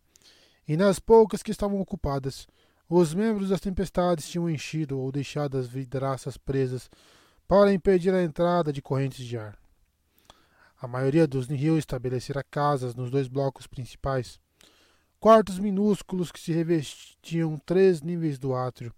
e 0.68 0.78
nas 0.78 1.00
poucas 1.00 1.42
que 1.42 1.52
estavam 1.52 1.80
ocupadas, 1.80 2.48
os 2.90 3.14
membros 3.14 3.50
das 3.50 3.62
tempestades 3.62 4.28
tinham 4.28 4.50
enchido 4.50 5.00
ou 5.00 5.12
deixado 5.12 5.58
as 5.58 5.68
vidraças 5.68 6.38
presas 6.38 6.90
para 7.48 7.74
impedir 7.74 8.14
a 8.14 8.24
entrada 8.24 8.72
de 8.72 8.82
correntes 8.82 9.26
de 9.26 9.38
ar. 9.38 9.58
A 10.82 10.88
maioria 10.88 11.26
dos 11.26 11.48
Nihil 11.48 11.78
estabelecera 11.78 12.44
casas 12.44 12.94
nos 12.94 13.10
dois 13.10 13.28
blocos 13.28 13.68
principais, 13.68 14.40
quartos 15.20 15.58
minúsculos 15.58 16.32
que 16.32 16.40
se 16.40 16.52
revestiam 16.52 17.58
três 17.66 18.02
níveis 18.02 18.38
do 18.38 18.54
átrio, 18.54 18.94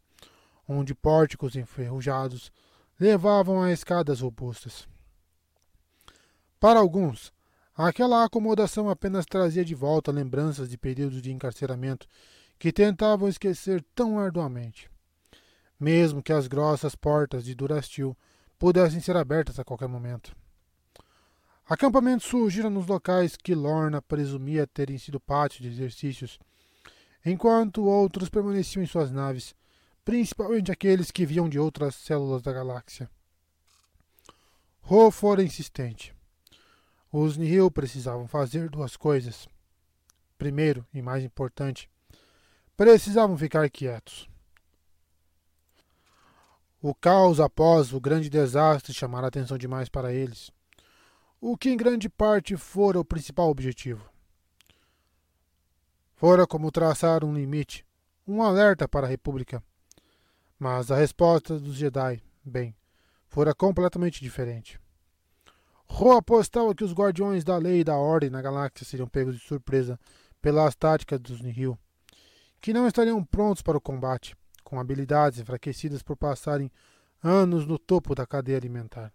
onde 0.67 0.95
pórticos 0.95 1.55
enferrujados 1.55 2.51
levavam 2.99 3.61
a 3.61 3.71
escadas 3.71 4.21
robustas. 4.21 4.87
Para 6.59 6.79
alguns, 6.79 7.31
aquela 7.75 8.23
acomodação 8.23 8.89
apenas 8.89 9.25
trazia 9.25 9.63
de 9.63 9.75
volta 9.75 10.11
lembranças 10.11 10.67
de 10.67 10.77
períodos 10.77 11.21
de 11.21 11.31
encarceramento 11.31 12.07
que 12.57 12.71
tentavam 12.71 13.27
esquecer 13.27 13.83
tão 13.93 14.19
arduamente. 14.19 14.89
Mesmo 15.79 16.23
que 16.23 16.33
as 16.33 16.47
grossas 16.47 16.95
portas 16.95 17.43
de 17.43 17.53
Durastil 17.53 18.15
pudessem 18.57 18.99
ser 18.99 19.17
abertas 19.17 19.59
a 19.59 19.63
qualquer 19.63 19.87
momento. 19.87 20.35
Acampamentos 21.67 22.27
surgiram 22.27 22.69
nos 22.69 22.87
locais 22.87 23.35
que 23.35 23.55
Lorna 23.55 24.01
presumia 24.01 24.67
terem 24.67 24.97
sido 24.97 25.19
pátios 25.19 25.61
de 25.61 25.67
exercícios, 25.67 26.39
enquanto 27.25 27.85
outros 27.85 28.29
permaneciam 28.29 28.83
em 28.83 28.87
suas 28.87 29.11
naves, 29.11 29.55
principalmente 30.03 30.71
aqueles 30.71 31.09
que 31.09 31.25
vinham 31.25 31.49
de 31.49 31.57
outras 31.57 31.95
células 31.95 32.43
da 32.43 32.53
galáxia. 32.53 33.09
Ro 34.81 35.09
fora 35.09 35.41
insistente. 35.41 36.13
Os 37.11 37.35
Nihil 37.35 37.71
precisavam 37.71 38.27
fazer 38.27 38.69
duas 38.69 38.95
coisas. 38.95 39.47
Primeiro, 40.37 40.85
e 40.93 41.01
mais 41.01 41.23
importante, 41.23 41.89
precisavam 42.75 43.37
ficar 43.37 43.69
quietos. 43.69 44.29
O 46.81 46.93
caos 46.93 47.39
após 47.39 47.93
o 47.93 47.99
grande 47.99 48.29
desastre 48.29 48.93
chamara 48.93 49.27
atenção 49.27 49.57
demais 49.57 49.89
para 49.89 50.13
eles 50.13 50.51
o 51.47 51.55
que 51.55 51.69
em 51.69 51.77
grande 51.77 52.09
parte 52.09 52.57
fora 52.57 52.99
o 52.99 53.05
principal 53.05 53.49
objetivo. 53.49 54.09
Fora 56.15 56.47
como 56.47 56.71
traçar 56.71 57.23
um 57.23 57.35
limite, 57.35 57.85
um 58.27 58.41
alerta 58.41 58.87
para 58.87 59.05
a 59.05 59.09
República. 59.09 59.63
Mas 60.57 60.89
a 60.89 60.95
resposta 60.95 61.59
dos 61.59 61.75
Jedi, 61.75 62.23
bem, 62.43 62.75
fora 63.27 63.53
completamente 63.53 64.21
diferente. 64.21 64.79
Ro 65.85 66.13
apostava 66.13 66.73
que 66.73 66.83
os 66.83 66.93
guardiões 66.93 67.43
da 67.43 67.57
lei 67.57 67.81
e 67.81 67.83
da 67.83 67.95
ordem 67.95 68.31
na 68.31 68.41
galáxia 68.41 68.83
seriam 68.83 69.07
pegos 69.07 69.35
de 69.35 69.45
surpresa 69.45 69.99
pelas 70.41 70.75
táticas 70.75 71.19
dos 71.19 71.41
Nihil, 71.41 71.77
que 72.59 72.73
não 72.73 72.87
estariam 72.87 73.23
prontos 73.23 73.61
para 73.61 73.77
o 73.77 73.81
combate, 73.81 74.35
com 74.63 74.79
habilidades 74.79 75.39
enfraquecidas 75.39 76.01
por 76.01 76.15
passarem 76.15 76.71
anos 77.23 77.65
no 77.65 77.77
topo 77.77 78.15
da 78.15 78.25
cadeia 78.25 78.57
alimentar 78.57 79.13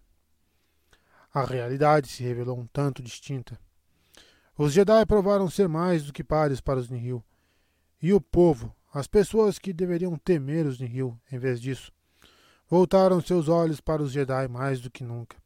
a 1.32 1.44
realidade 1.44 2.08
se 2.08 2.24
revelou 2.24 2.58
um 2.58 2.66
tanto 2.66 3.02
distinta. 3.02 3.58
Os 4.58 4.72
Jedi 4.72 5.06
provaram 5.06 5.48
ser 5.48 5.68
mais 5.68 6.04
do 6.04 6.12
que 6.12 6.24
pares 6.24 6.60
para 6.60 6.78
os 6.78 6.90
Nihil. 6.90 7.24
E 8.02 8.12
o 8.12 8.20
povo, 8.20 8.74
as 8.92 9.06
pessoas 9.06 9.58
que 9.58 9.72
deveriam 9.72 10.16
temer 10.16 10.66
os 10.66 10.80
Nihil, 10.80 11.18
em 11.30 11.38
vez 11.38 11.60
disso, 11.60 11.92
voltaram 12.68 13.20
seus 13.20 13.48
olhos 13.48 13.80
para 13.80 14.02
os 14.02 14.12
Jedi 14.12 14.48
mais 14.48 14.80
do 14.80 14.90
que 14.90 15.04
nunca, 15.04 15.36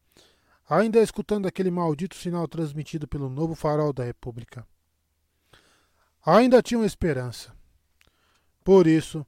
ainda 0.69 1.03
escutando 1.03 1.47
aquele 1.47 1.71
maldito 1.71 2.17
sinal 2.17 2.49
transmitido 2.49 3.07
pelo 3.07 3.29
novo 3.29 3.55
farol 3.55 3.93
da 3.93 4.05
República. 4.05 4.67
Ainda 6.25 6.63
tinham 6.63 6.85
esperança. 6.85 7.53
Por 8.65 8.87
isso, 8.87 9.27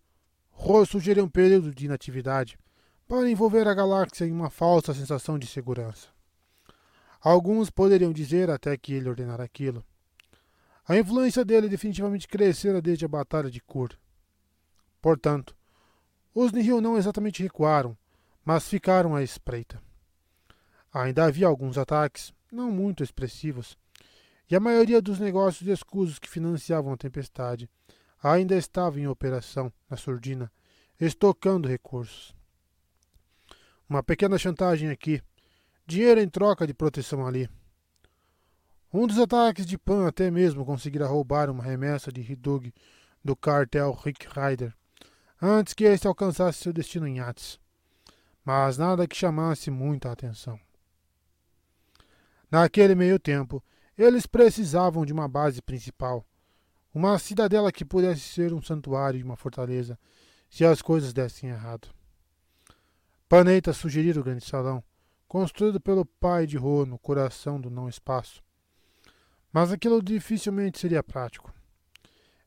Ro 0.50 0.86
sugeriu 0.86 1.24
um 1.24 1.28
período 1.28 1.74
de 1.74 1.84
inatividade 1.84 2.58
para 3.06 3.30
envolver 3.30 3.68
a 3.68 3.74
galáxia 3.74 4.24
em 4.24 4.32
uma 4.32 4.48
falsa 4.48 4.94
sensação 4.94 5.38
de 5.38 5.46
segurança. 5.46 6.08
Alguns 7.20 7.68
poderiam 7.68 8.12
dizer 8.12 8.50
até 8.50 8.74
que 8.78 8.94
ele 8.94 9.10
ordenara 9.10 9.44
aquilo. 9.44 9.84
A 10.88 10.96
influência 10.96 11.44
dele 11.44 11.68
definitivamente 11.68 12.26
crescera 12.26 12.80
desde 12.80 13.04
a 13.04 13.08
Batalha 13.08 13.50
de 13.50 13.60
Kur. 13.60 13.90
Portanto, 15.02 15.54
os 16.34 16.50
Nihil 16.50 16.80
não 16.80 16.96
exatamente 16.96 17.42
recuaram, 17.42 17.96
mas 18.42 18.66
ficaram 18.66 19.14
à 19.14 19.22
espreita. 19.22 19.82
Ainda 20.92 21.24
havia 21.24 21.46
alguns 21.46 21.76
ataques, 21.76 22.32
não 22.50 22.70
muito 22.70 23.02
expressivos, 23.04 23.76
e 24.50 24.56
a 24.56 24.60
maioria 24.60 25.02
dos 25.02 25.18
negócios 25.18 25.68
escusos 25.68 26.18
que 26.18 26.30
financiavam 26.30 26.92
a 26.92 26.96
tempestade 26.96 27.68
ainda 28.22 28.56
estava 28.56 29.00
em 29.00 29.06
operação 29.06 29.72
na 29.88 29.96
surdina, 29.96 30.50
estocando 31.00 31.68
recursos. 31.68 32.34
Uma 33.88 34.02
pequena 34.02 34.38
chantagem 34.38 34.90
aqui, 34.90 35.22
dinheiro 35.86 36.20
em 36.20 36.28
troca 36.28 36.66
de 36.66 36.74
proteção 36.74 37.26
ali. 37.26 37.48
Um 38.92 39.06
dos 39.06 39.18
ataques 39.18 39.66
de 39.66 39.76
Pan 39.76 40.08
até 40.08 40.30
mesmo 40.30 40.64
conseguira 40.64 41.06
roubar 41.06 41.50
uma 41.50 41.62
remessa 41.62 42.10
de 42.10 42.20
Hidug 42.20 42.72
do 43.24 43.36
cartel 43.36 43.92
Rick 43.92 44.26
Ryder, 44.28 44.74
antes 45.40 45.74
que 45.74 45.84
este 45.84 46.06
alcançasse 46.06 46.62
seu 46.62 46.72
destino 46.72 47.06
em 47.06 47.18
Yates. 47.18 47.60
Mas 48.44 48.78
nada 48.78 49.06
que 49.06 49.16
chamasse 49.16 49.70
muita 49.70 50.10
atenção. 50.10 50.58
Naquele 52.50 52.94
meio 52.94 53.18
tempo, 53.18 53.62
eles 53.98 54.26
precisavam 54.26 55.04
de 55.04 55.12
uma 55.12 55.28
base 55.28 55.60
principal, 55.60 56.24
uma 56.96 57.18
cidadela 57.18 57.70
que 57.70 57.84
pudesse 57.84 58.22
ser 58.22 58.54
um 58.54 58.62
santuário 58.62 59.20
e 59.20 59.22
uma 59.22 59.36
fortaleza, 59.36 59.98
se 60.48 60.64
as 60.64 60.80
coisas 60.80 61.12
dessem 61.12 61.50
errado. 61.50 61.88
Paneita 63.28 63.74
sugerira 63.74 64.18
o 64.18 64.24
grande 64.24 64.46
salão, 64.46 64.82
construído 65.28 65.78
pelo 65.78 66.06
pai 66.06 66.46
de 66.46 66.56
Ro 66.56 66.86
no 66.86 66.98
coração 66.98 67.60
do 67.60 67.68
não-espaço. 67.68 68.42
Mas 69.52 69.70
aquilo 69.70 70.02
dificilmente 70.02 70.78
seria 70.78 71.02
prático. 71.02 71.52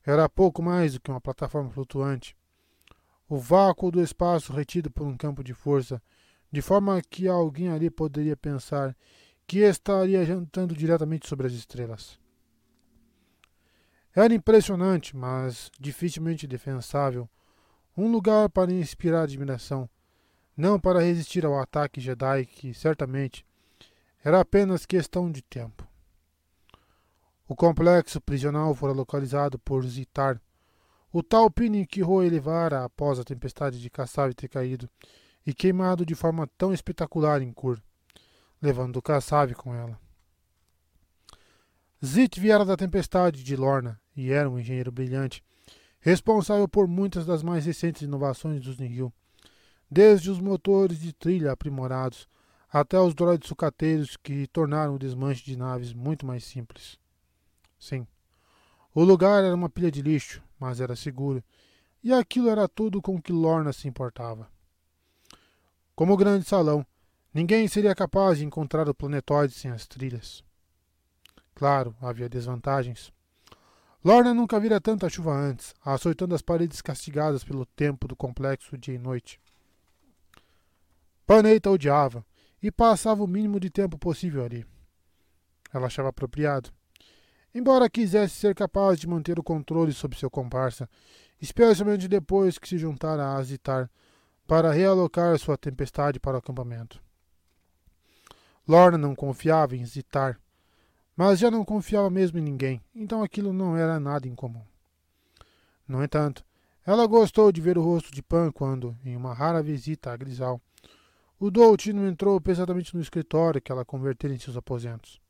Era 0.04 0.28
pouco 0.28 0.60
mais 0.60 0.94
do 0.94 1.00
que 1.00 1.12
uma 1.12 1.20
plataforma 1.20 1.70
flutuante. 1.70 2.36
O 3.28 3.38
vácuo 3.38 3.92
do 3.92 4.02
espaço 4.02 4.52
retido 4.52 4.90
por 4.90 5.06
um 5.06 5.16
campo 5.16 5.44
de 5.44 5.54
força, 5.54 6.02
de 6.50 6.60
forma 6.60 7.00
que 7.08 7.28
alguém 7.28 7.68
ali 7.68 7.88
poderia 7.88 8.36
pensar 8.36 8.96
que 9.46 9.60
estaria 9.60 10.26
jantando 10.26 10.74
diretamente 10.74 11.28
sobre 11.28 11.46
as 11.46 11.52
estrelas. 11.52 12.19
Era 14.14 14.34
impressionante, 14.34 15.16
mas 15.16 15.70
dificilmente 15.78 16.46
defensável, 16.46 17.28
um 17.96 18.10
lugar 18.10 18.48
para 18.48 18.72
inspirar 18.72 19.22
admiração 19.22 19.88
não 20.56 20.78
para 20.78 21.00
resistir 21.00 21.46
ao 21.46 21.58
ataque 21.58 22.00
Jedi, 22.00 22.44
que 22.44 22.74
certamente 22.74 23.46
era 24.22 24.40
apenas 24.40 24.84
questão 24.84 25.30
de 25.30 25.40
tempo. 25.40 25.88
O 27.48 27.56
complexo 27.56 28.20
prisional 28.20 28.74
fora 28.74 28.92
localizado 28.92 29.58
por 29.58 29.84
Zitar, 29.86 30.40
o 31.12 31.22
tal 31.22 31.50
Pini 31.50 31.86
que 31.86 32.02
Ro 32.02 32.22
elevara 32.22 32.84
após 32.84 33.18
a 33.18 33.24
tempestade 33.24 33.80
de 33.80 33.90
Kassav 33.90 34.32
ter 34.34 34.48
caído 34.48 34.88
e 35.46 35.52
queimado 35.54 36.04
de 36.04 36.14
forma 36.14 36.46
tão 36.58 36.72
espetacular 36.72 37.42
em 37.42 37.52
Kur, 37.52 37.82
levando 38.60 39.02
Kassav 39.02 39.54
com 39.54 39.74
ela. 39.74 39.98
Zit 42.04 42.38
viera 42.38 42.64
da 42.64 42.76
tempestade 42.76 43.42
de 43.42 43.56
Lorna 43.56 43.99
e 44.16 44.30
era 44.30 44.48
um 44.48 44.58
engenheiro 44.58 44.90
brilhante, 44.92 45.42
responsável 46.00 46.68
por 46.68 46.88
muitas 46.88 47.26
das 47.26 47.42
mais 47.42 47.66
recentes 47.66 48.02
inovações 48.02 48.60
dos 48.60 48.78
Nihil, 48.78 49.12
desde 49.90 50.30
os 50.30 50.40
motores 50.40 51.00
de 51.00 51.12
trilha 51.12 51.52
aprimorados 51.52 52.28
até 52.72 52.98
os 52.98 53.14
droides 53.14 53.48
sucateiros 53.48 54.16
que 54.16 54.46
tornaram 54.46 54.94
o 54.94 54.98
desmanche 54.98 55.44
de 55.44 55.56
naves 55.56 55.92
muito 55.92 56.24
mais 56.24 56.44
simples. 56.44 56.98
Sim, 57.78 58.06
o 58.94 59.02
lugar 59.02 59.42
era 59.42 59.54
uma 59.54 59.68
pilha 59.68 59.90
de 59.90 60.02
lixo, 60.02 60.42
mas 60.58 60.80
era 60.80 60.94
seguro, 60.94 61.42
e 62.02 62.12
aquilo 62.12 62.48
era 62.48 62.68
tudo 62.68 63.02
com 63.02 63.20
que 63.20 63.32
Lorna 63.32 63.72
se 63.72 63.88
importava. 63.88 64.48
Como 65.94 66.14
o 66.14 66.16
grande 66.16 66.44
salão, 66.44 66.86
ninguém 67.34 67.68
seria 67.68 67.94
capaz 67.94 68.38
de 68.38 68.44
encontrar 68.44 68.88
o 68.88 68.94
planetoide 68.94 69.52
sem 69.52 69.70
as 69.70 69.86
trilhas. 69.86 70.42
Claro, 71.54 71.94
havia 72.00 72.28
desvantagens. 72.28 73.12
Lorna 74.02 74.32
nunca 74.32 74.58
vira 74.58 74.80
tanta 74.80 75.10
chuva 75.10 75.32
antes, 75.32 75.74
açoitando 75.84 76.34
as 76.34 76.40
paredes 76.40 76.80
castigadas 76.80 77.44
pelo 77.44 77.66
tempo 77.66 78.08
do 78.08 78.16
complexo 78.16 78.78
dia 78.78 78.94
e 78.94 78.98
noite. 78.98 79.38
Paneita 81.26 81.70
odiava 81.70 82.24
e 82.62 82.70
passava 82.70 83.22
o 83.22 83.26
mínimo 83.26 83.60
de 83.60 83.68
tempo 83.68 83.98
possível 83.98 84.42
ali. 84.42 84.66
Ela 85.72 85.86
achava 85.86 86.08
apropriado. 86.08 86.70
Embora 87.54 87.90
quisesse 87.90 88.36
ser 88.36 88.54
capaz 88.54 88.98
de 88.98 89.06
manter 89.06 89.38
o 89.38 89.42
controle 89.42 89.92
sobre 89.92 90.18
seu 90.18 90.30
comparsa, 90.30 90.88
especialmente 91.40 92.08
depois 92.08 92.58
que 92.58 92.68
se 92.68 92.78
juntara 92.78 93.22
a 93.24 93.36
Azitar 93.36 93.90
para 94.46 94.72
realocar 94.72 95.38
sua 95.38 95.58
tempestade 95.58 96.18
para 96.18 96.36
o 96.36 96.38
acampamento. 96.38 97.02
Lorna 98.66 98.96
não 98.96 99.14
confiava 99.14 99.76
em 99.76 99.84
Zitar, 99.84 100.40
mas 101.20 101.38
já 101.38 101.50
não 101.50 101.66
confiava 101.66 102.08
mesmo 102.08 102.38
em 102.38 102.42
ninguém, 102.42 102.80
então 102.94 103.22
aquilo 103.22 103.52
não 103.52 103.76
era 103.76 104.00
nada 104.00 104.26
incomum. 104.26 104.64
No 105.86 106.02
entanto, 106.02 106.42
ela 106.82 107.06
gostou 107.06 107.52
de 107.52 107.60
ver 107.60 107.76
o 107.76 107.82
rosto 107.82 108.10
de 108.10 108.22
Pan 108.22 108.50
quando, 108.50 108.96
em 109.04 109.14
uma 109.14 109.34
rara 109.34 109.62
visita 109.62 110.10
a 110.10 110.16
Grisal, 110.16 110.58
o 111.38 111.50
Doutino 111.50 112.06
entrou 112.06 112.40
pesadamente 112.40 112.94
no 112.94 113.02
escritório 113.02 113.60
que 113.60 113.70
ela 113.70 113.84
convertera 113.84 114.32
em 114.32 114.38
seus 114.38 114.56
aposentos. 114.56 115.20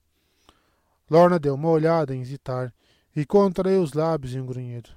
Lorna 1.10 1.40
deu 1.40 1.56
uma 1.56 1.70
olhada 1.70 2.14
em 2.14 2.24
Zitar 2.24 2.72
e 3.16 3.26
contraiu 3.26 3.82
os 3.82 3.92
lábios 3.92 4.32
em 4.32 4.40
um 4.40 4.46
grunhido. 4.46 4.90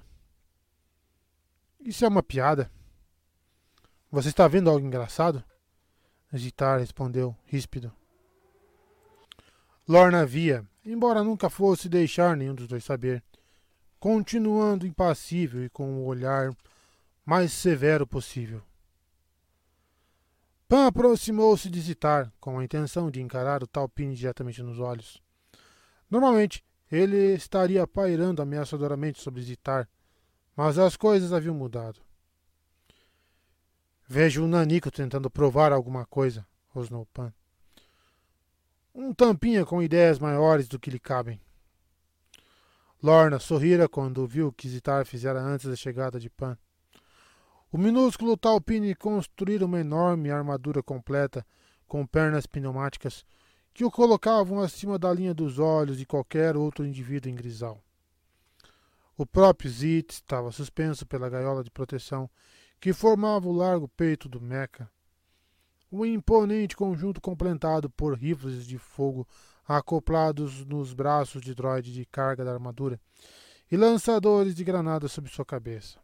Isso 1.80 2.04
é 2.04 2.08
uma 2.08 2.22
piada? 2.22 2.70
Você 4.12 4.28
está 4.28 4.46
vendo 4.46 4.70
algo 4.70 4.86
engraçado? 4.86 5.42
Zitar 6.36 6.78
respondeu, 6.78 7.36
ríspido. 7.46 7.92
Lorna 9.88 10.24
via, 10.24 10.64
embora 10.84 11.24
nunca 11.24 11.48
fosse 11.48 11.88
deixar 11.88 12.36
nenhum 12.36 12.54
dos 12.54 12.66
dois 12.66 12.84
saber, 12.84 13.22
continuando 13.98 14.86
impassível 14.86 15.64
e 15.64 15.70
com 15.70 15.98
o 15.98 16.06
olhar 16.06 16.54
mais 17.24 17.52
severo 17.52 18.06
possível. 18.06 18.62
Pan 20.68 20.86
aproximou-se 20.86 21.70
de 21.70 21.80
Zitar, 21.80 22.32
com 22.40 22.58
a 22.58 22.64
intenção 22.64 23.10
de 23.10 23.20
encarar 23.20 23.62
o 23.62 23.66
Talpini 23.66 24.14
diretamente 24.14 24.62
nos 24.62 24.78
olhos. 24.78 25.22
Normalmente, 26.10 26.64
ele 26.90 27.34
estaria 27.34 27.86
pairando 27.86 28.42
ameaçadoramente 28.42 29.20
sobre 29.20 29.42
Zitar, 29.42 29.88
mas 30.56 30.78
as 30.78 30.96
coisas 30.96 31.32
haviam 31.32 31.54
mudado. 31.54 32.00
Vejo 34.06 34.44
um 34.44 34.48
nanico 34.48 34.90
tentando 34.90 35.30
provar 35.30 35.72
alguma 35.72 36.04
coisa, 36.04 36.46
rosnou 36.68 37.06
Pan. 37.06 37.32
Um 38.96 39.12
tampinha 39.12 39.66
com 39.66 39.82
ideias 39.82 40.20
maiores 40.20 40.68
do 40.68 40.78
que 40.78 40.88
lhe 40.88 41.00
cabem. 41.00 41.40
Lorna 43.02 43.40
sorrira 43.40 43.88
quando 43.88 44.24
viu 44.24 44.52
que 44.52 44.68
Zitar 44.68 45.04
fizera 45.04 45.40
antes 45.40 45.66
da 45.66 45.74
chegada 45.74 46.20
de 46.20 46.30
Pan. 46.30 46.56
O 47.72 47.76
minúsculo 47.76 48.36
Talpini 48.36 48.94
construíra 48.94 49.66
uma 49.66 49.80
enorme 49.80 50.30
armadura 50.30 50.80
completa 50.80 51.44
com 51.88 52.06
pernas 52.06 52.46
pneumáticas 52.46 53.26
que 53.74 53.84
o 53.84 53.90
colocavam 53.90 54.60
acima 54.60 54.96
da 54.96 55.12
linha 55.12 55.34
dos 55.34 55.58
olhos 55.58 55.98
de 55.98 56.06
qualquer 56.06 56.56
outro 56.56 56.86
indivíduo 56.86 57.32
em 57.32 57.34
grisal. 57.34 57.82
O 59.16 59.26
próprio 59.26 59.68
Zit 59.68 60.14
estava 60.14 60.52
suspenso 60.52 61.04
pela 61.04 61.28
gaiola 61.28 61.64
de 61.64 61.70
proteção 61.70 62.30
que 62.80 62.92
formava 62.92 63.48
o 63.48 63.52
largo 63.52 63.88
peito 63.88 64.28
do 64.28 64.40
Mecha. 64.40 64.88
Um 65.96 66.04
imponente 66.04 66.74
conjunto 66.74 67.20
completado 67.20 67.88
por 67.88 68.18
rifles 68.18 68.66
de 68.66 68.78
fogo 68.78 69.24
acoplados 69.64 70.66
nos 70.66 70.92
braços 70.92 71.40
de 71.40 71.54
droide 71.54 71.92
de 71.92 72.04
carga 72.04 72.44
da 72.44 72.52
armadura 72.52 73.00
e 73.70 73.76
lançadores 73.76 74.56
de 74.56 74.64
granadas 74.64 75.12
sobre 75.12 75.30
sua 75.30 75.44
cabeça. 75.44 76.00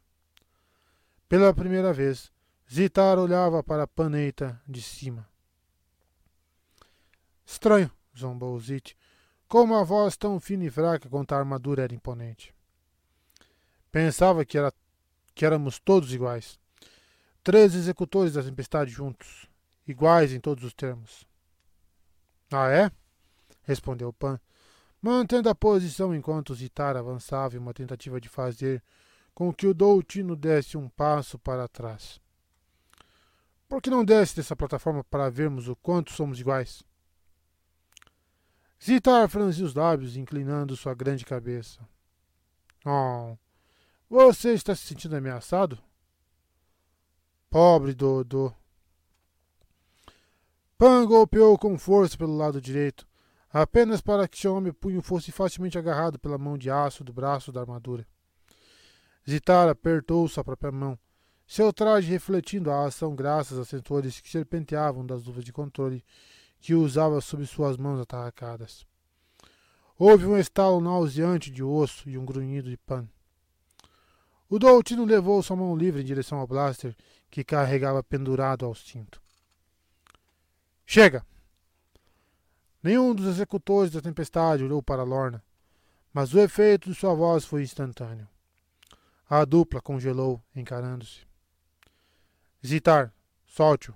Pela 1.27 1.53
primeira 1.53 1.91
vez, 1.91 2.31
Zitar 2.71 3.19
olhava 3.19 3.61
para 3.61 3.83
a 3.83 3.87
paneita 3.87 4.61
de 4.65 4.81
cima. 4.81 5.27
Estranho, 7.45 7.91
zombou 8.17 8.57
Zit, 8.61 8.95
como 9.45 9.75
a 9.75 9.83
voz 9.83 10.15
tão 10.15 10.39
fina 10.39 10.63
e 10.63 10.69
fraca 10.69 11.09
quanto 11.09 11.33
a 11.33 11.37
armadura 11.37 11.83
era 11.83 11.93
imponente. 11.93 12.55
Pensava 13.91 14.45
que, 14.45 14.57
era, 14.57 14.71
que 15.35 15.45
éramos 15.45 15.79
todos 15.79 16.13
iguais. 16.13 16.57
Três 17.43 17.75
executores 17.75 18.31
da 18.35 18.41
tempestade 18.41 18.89
juntos, 18.89 19.50
iguais 19.87 20.33
em 20.33 20.39
todos 20.39 20.63
os 20.63 20.73
termos. 20.73 21.27
Ah, 22.51 22.69
é? 22.69 22.91
respondeu 23.63 24.11
Pan, 24.11 24.39
mantendo 25.01 25.49
a 25.49 25.55
posição 25.55 26.13
enquanto 26.13 26.53
Zitar 26.53 26.97
avançava 26.97 27.55
em 27.55 27.59
uma 27.59 27.73
tentativa 27.73 28.19
de 28.19 28.27
fazer 28.29 28.83
com 29.33 29.53
que 29.53 29.67
o 29.67 29.73
Doutino 29.73 30.35
desse 30.35 30.77
um 30.77 30.89
passo 30.89 31.39
para 31.39 31.67
trás. 31.67 32.19
Por 33.67 33.81
que 33.81 33.89
não 33.89 34.03
desce 34.03 34.35
dessa 34.35 34.55
plataforma 34.55 35.03
para 35.03 35.29
vermos 35.29 35.67
o 35.69 35.75
quanto 35.77 36.11
somos 36.11 36.39
iguais? 36.39 36.83
Zitar 38.83 39.29
franziu 39.29 39.65
os 39.65 39.73
lábios, 39.73 40.17
inclinando 40.17 40.75
sua 40.75 40.93
grande 40.93 41.23
cabeça. 41.23 41.79
Oh, 42.83 43.37
você 44.09 44.53
está 44.53 44.75
se 44.75 44.87
sentindo 44.87 45.15
ameaçado? 45.15 45.79
Pobre 47.49 47.93
Dodô. 47.93 48.53
Pan 50.81 51.05
golpeou 51.05 51.59
com 51.59 51.77
força 51.77 52.17
pelo 52.17 52.35
lado 52.35 52.59
direito, 52.59 53.07
apenas 53.53 54.01
para 54.01 54.27
que 54.27 54.35
seu 54.35 54.55
homem 54.55 54.73
punho 54.73 54.99
fosse 54.99 55.31
facilmente 55.31 55.77
agarrado 55.77 56.17
pela 56.17 56.39
mão 56.39 56.57
de 56.57 56.71
aço 56.71 57.03
do 57.03 57.13
braço 57.13 57.51
da 57.51 57.61
armadura. 57.61 58.03
Zitar 59.29 59.69
apertou 59.69 60.27
sua 60.27 60.43
própria 60.43 60.71
mão, 60.71 60.97
seu 61.45 61.71
traje 61.71 62.09
refletindo 62.09 62.71
a 62.71 62.87
ação 62.87 63.15
graças 63.15 63.59
a 63.59 63.63
sensores 63.63 64.19
que 64.19 64.27
serpenteavam 64.27 65.05
das 65.05 65.23
luvas 65.23 65.43
de 65.43 65.53
controle 65.53 66.03
que 66.59 66.73
usava 66.73 67.21
sob 67.21 67.45
suas 67.45 67.77
mãos 67.77 67.99
atarracadas. 67.99 68.83
Houve 69.99 70.25
um 70.25 70.35
estalo 70.35 70.81
nauseante 70.81 71.51
de 71.51 71.61
osso 71.61 72.09
e 72.09 72.17
um 72.17 72.25
grunhido 72.25 72.71
de 72.71 72.77
pan. 72.77 73.07
O 74.49 74.57
Doutino 74.57 75.05
levou 75.05 75.43
sua 75.43 75.55
mão 75.55 75.77
livre 75.77 76.01
em 76.01 76.05
direção 76.05 76.39
ao 76.39 76.47
blaster 76.47 76.95
que 77.29 77.43
carregava 77.43 78.01
pendurado 78.01 78.65
ao 78.65 78.73
cinto. 78.73 79.20
Chega! 80.93 81.25
Nenhum 82.83 83.15
dos 83.15 83.25
executores 83.25 83.93
da 83.93 84.01
tempestade 84.01 84.65
olhou 84.65 84.83
para 84.83 85.03
Lorna, 85.03 85.41
mas 86.11 86.33
o 86.33 86.39
efeito 86.41 86.89
de 86.89 86.95
sua 86.99 87.13
voz 87.13 87.45
foi 87.45 87.63
instantâneo. 87.63 88.27
A 89.29 89.45
dupla 89.45 89.81
congelou, 89.81 90.43
encarando-se. 90.53 91.25
Zitar, 92.61 93.13
solte-o. 93.45 93.95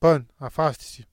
Pan, 0.00 0.26
afaste-se. 0.40 1.06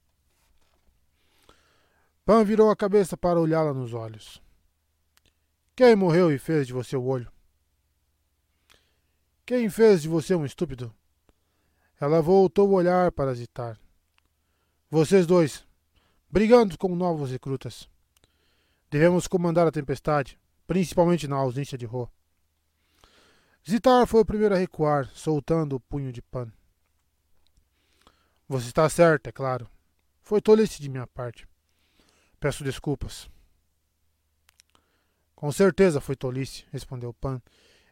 Pan 2.24 2.46
virou 2.46 2.70
a 2.70 2.76
cabeça 2.78 3.18
para 3.18 3.38
olhá-la 3.38 3.74
nos 3.74 3.94
olhos. 3.94 4.42
Quem 5.76 5.94
morreu 5.94 6.32
e 6.32 6.40
fez 6.40 6.68
de 6.68 6.72
você 6.72 6.96
o 6.96 7.04
olho? 7.04 7.30
Quem 9.46 9.70
fez 9.70 10.04
de 10.04 10.08
você 10.08 10.34
um 10.36 10.46
estúpido? 10.46 10.96
Ela 12.00 12.22
voltou 12.22 12.70
o 12.70 12.76
olhar 12.76 13.12
para 13.12 13.34
Zitar. 13.34 13.78
Vocês 14.98 15.28
dois, 15.28 15.68
brigando 16.32 16.78
com 16.78 16.96
novos 16.96 17.30
recrutas. 17.30 17.86
Devemos 18.90 19.28
comandar 19.28 19.68
a 19.68 19.72
tempestade, 19.72 20.40
principalmente 20.66 21.28
na 21.28 21.36
ausência 21.36 21.78
de 21.78 21.86
Ro. 21.86 22.10
Zitar 23.70 24.08
foi 24.08 24.22
o 24.22 24.26
primeiro 24.26 24.56
a 24.56 24.58
recuar, 24.58 25.12
soltando 25.14 25.76
o 25.76 25.82
punho 25.82 26.14
de 26.14 26.22
pano. 26.22 26.54
Você 28.48 28.68
está 28.68 28.88
certo, 28.88 29.28
é 29.28 29.34
claro. 29.34 29.70
Foi 30.22 30.40
tolice 30.40 30.82
de 30.82 30.88
minha 30.88 31.06
parte. 31.06 31.46
Peço 32.40 32.64
desculpas. 32.64 33.30
Com 35.36 35.52
certeza 35.52 36.00
foi 36.00 36.16
tolice, 36.16 36.64
respondeu 36.72 37.14
Pan, 37.14 37.42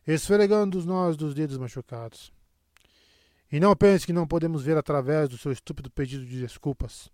esfregando 0.08 0.78
os 0.78 0.86
nós 0.86 1.18
dos 1.18 1.34
dedos 1.34 1.58
machucados. 1.58 2.32
E 3.54 3.60
não 3.60 3.76
pense 3.76 4.04
que 4.04 4.12
não 4.12 4.26
podemos 4.26 4.64
ver 4.64 4.76
através 4.76 5.30
do 5.30 5.38
seu 5.38 5.52
estúpido 5.52 5.92
pedido 5.92 6.26
de 6.26 6.40
desculpas. 6.40 7.12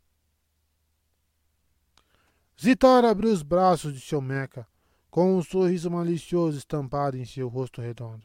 Zitar 2.58 3.04
abriu 3.04 3.30
os 3.30 3.44
braços 3.44 3.94
de 3.94 4.00
seu 4.00 4.22
meca, 4.22 4.66
com 5.12 5.38
um 5.38 5.44
sorriso 5.44 5.92
malicioso 5.92 6.58
estampado 6.58 7.18
em 7.18 7.26
seu 7.26 7.50
rosto 7.50 7.82
redondo. 7.82 8.24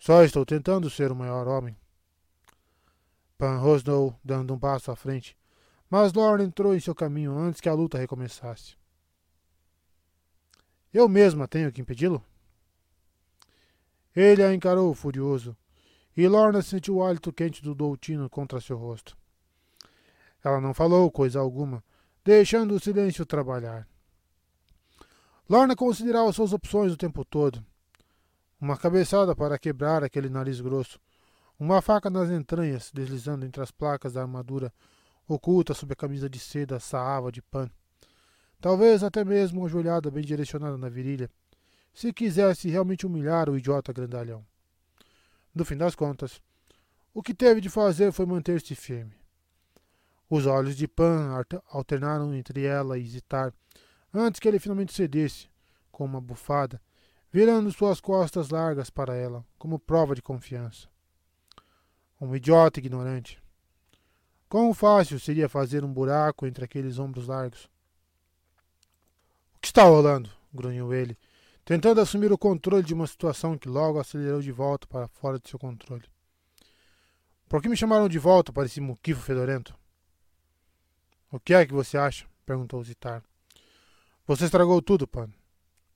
Só 0.00 0.24
estou 0.24 0.44
tentando 0.44 0.90
ser 0.90 1.12
o 1.12 1.14
maior 1.14 1.46
homem. 1.46 1.76
Pan 3.38 3.58
rosnou, 3.58 4.18
dando 4.24 4.52
um 4.52 4.58
passo 4.58 4.90
à 4.90 4.96
frente, 4.96 5.38
mas 5.88 6.12
Lorne 6.12 6.42
entrou 6.42 6.74
em 6.74 6.80
seu 6.80 6.92
caminho 6.92 7.38
antes 7.38 7.60
que 7.60 7.68
a 7.68 7.72
luta 7.72 7.98
recomeçasse. 7.98 8.76
Eu 10.92 11.08
mesma 11.08 11.46
tenho 11.46 11.70
que 11.70 11.80
impedi-lo? 11.80 12.20
Ele 14.12 14.42
a 14.42 14.52
encarou 14.52 14.92
furioso, 14.92 15.56
e 16.16 16.26
Lorna 16.26 16.62
sentiu 16.62 16.96
o 16.96 17.04
hálito 17.04 17.32
quente 17.32 17.62
do 17.62 17.74
Doutino 17.74 18.28
contra 18.28 18.60
seu 18.60 18.76
rosto. 18.76 19.16
Ela 20.42 20.60
não 20.60 20.74
falou 20.74 21.10
coisa 21.10 21.38
alguma, 21.38 21.82
deixando 22.24 22.74
o 22.74 22.80
silêncio 22.80 23.26
trabalhar. 23.26 23.86
Lorna 25.48 25.74
considerava 25.74 26.32
suas 26.32 26.52
opções 26.52 26.92
o 26.92 26.96
tempo 26.96 27.24
todo, 27.24 27.64
uma 28.60 28.76
cabeçada 28.76 29.34
para 29.34 29.58
quebrar 29.58 30.04
aquele 30.04 30.28
nariz 30.28 30.60
grosso. 30.60 31.00
Uma 31.58 31.80
faca 31.80 32.10
nas 32.10 32.30
entranhas, 32.30 32.90
deslizando 32.92 33.46
entre 33.46 33.62
as 33.62 33.70
placas 33.70 34.12
da 34.12 34.20
armadura, 34.20 34.72
oculta 35.26 35.72
sob 35.72 35.92
a 35.92 35.96
camisa 35.96 36.28
de 36.28 36.38
seda 36.38 36.78
saava 36.78 37.32
de 37.32 37.40
pano. 37.40 37.70
Talvez 38.60 39.02
até 39.02 39.24
mesmo 39.24 39.60
uma 39.60 39.68
joelhada 39.68 40.10
bem 40.10 40.22
direcionada 40.22 40.76
na 40.76 40.90
virilha, 40.90 41.30
se 41.94 42.12
quisesse 42.12 42.68
realmente 42.68 43.06
humilhar 43.06 43.48
o 43.48 43.56
idiota 43.56 43.92
grandalhão. 43.92 44.44
No 45.54 45.64
fim 45.64 45.76
das 45.76 45.94
contas, 45.94 46.40
o 47.12 47.22
que 47.22 47.34
teve 47.34 47.60
de 47.60 47.68
fazer 47.68 48.12
foi 48.12 48.24
manter-se 48.24 48.74
firme. 48.74 49.14
Os 50.28 50.46
olhos 50.46 50.76
de 50.76 50.86
Pan 50.86 51.42
alternaram 51.68 52.32
entre 52.32 52.64
ela 52.64 52.96
e 52.96 53.06
Zitar, 53.06 53.52
antes 54.14 54.38
que 54.38 54.46
ele 54.46 54.60
finalmente 54.60 54.92
cedesse, 54.92 55.48
com 55.90 56.04
uma 56.04 56.20
bufada, 56.20 56.80
virando 57.32 57.72
suas 57.72 58.00
costas 58.00 58.50
largas 58.50 58.90
para 58.90 59.16
ela, 59.16 59.44
como 59.58 59.78
prova 59.78 60.14
de 60.14 60.22
confiança. 60.22 60.88
Um 62.20 62.34
idiota 62.36 62.78
ignorante. 62.78 63.42
Quão 64.48 64.72
fácil 64.72 65.18
seria 65.18 65.48
fazer 65.48 65.84
um 65.84 65.92
buraco 65.92 66.46
entre 66.46 66.64
aqueles 66.64 66.98
ombros 66.98 67.26
largos? 67.26 67.64
O 69.56 69.60
que 69.60 69.68
está 69.68 69.82
rolando? 69.82 70.30
grunhiu 70.52 70.92
ele, 70.92 71.16
tentando 71.70 72.00
assumir 72.00 72.32
o 72.32 72.36
controle 72.36 72.82
de 72.82 72.92
uma 72.92 73.06
situação 73.06 73.56
que 73.56 73.68
logo 73.68 74.00
acelerou 74.00 74.42
de 74.42 74.50
volta 74.50 74.88
para 74.88 75.06
fora 75.06 75.38
de 75.38 75.48
seu 75.48 75.56
controle. 75.56 76.02
Por 77.48 77.62
que 77.62 77.68
me 77.68 77.76
chamaram 77.76 78.08
de 78.08 78.18
volta 78.18 78.52
para 78.52 78.66
esse 78.66 78.80
muquifo 78.80 79.20
fedorento? 79.20 79.72
O 81.30 81.38
que 81.38 81.54
é 81.54 81.64
que 81.64 81.72
você 81.72 81.96
acha? 81.96 82.26
perguntou 82.44 82.82
Zitar. 82.82 83.22
Você 84.26 84.46
estragou 84.46 84.82
tudo, 84.82 85.06
Pan. 85.06 85.30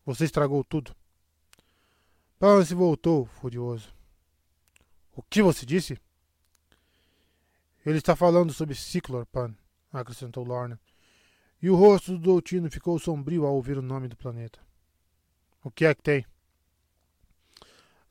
Você 0.06 0.26
estragou 0.26 0.62
tudo. 0.62 0.94
Pan 2.38 2.64
se 2.64 2.72
voltou, 2.72 3.26
furioso. 3.26 3.92
O 5.16 5.24
que 5.24 5.42
você 5.42 5.66
disse? 5.66 5.98
Ele 7.84 7.98
está 7.98 8.14
falando 8.14 8.52
sobre 8.52 8.76
Ciclor, 8.76 9.26
Pan, 9.26 9.52
acrescentou 9.92 10.44
Lorna. 10.44 10.78
E 11.60 11.68
o 11.68 11.74
rosto 11.74 12.12
do 12.12 12.18
Doutino 12.18 12.70
ficou 12.70 12.96
sombrio 12.96 13.44
ao 13.44 13.56
ouvir 13.56 13.76
o 13.76 13.82
nome 13.82 14.06
do 14.06 14.16
planeta. 14.16 14.64
O 15.64 15.70
que 15.70 15.86
é 15.86 15.94
que 15.94 16.02
tem? 16.02 16.26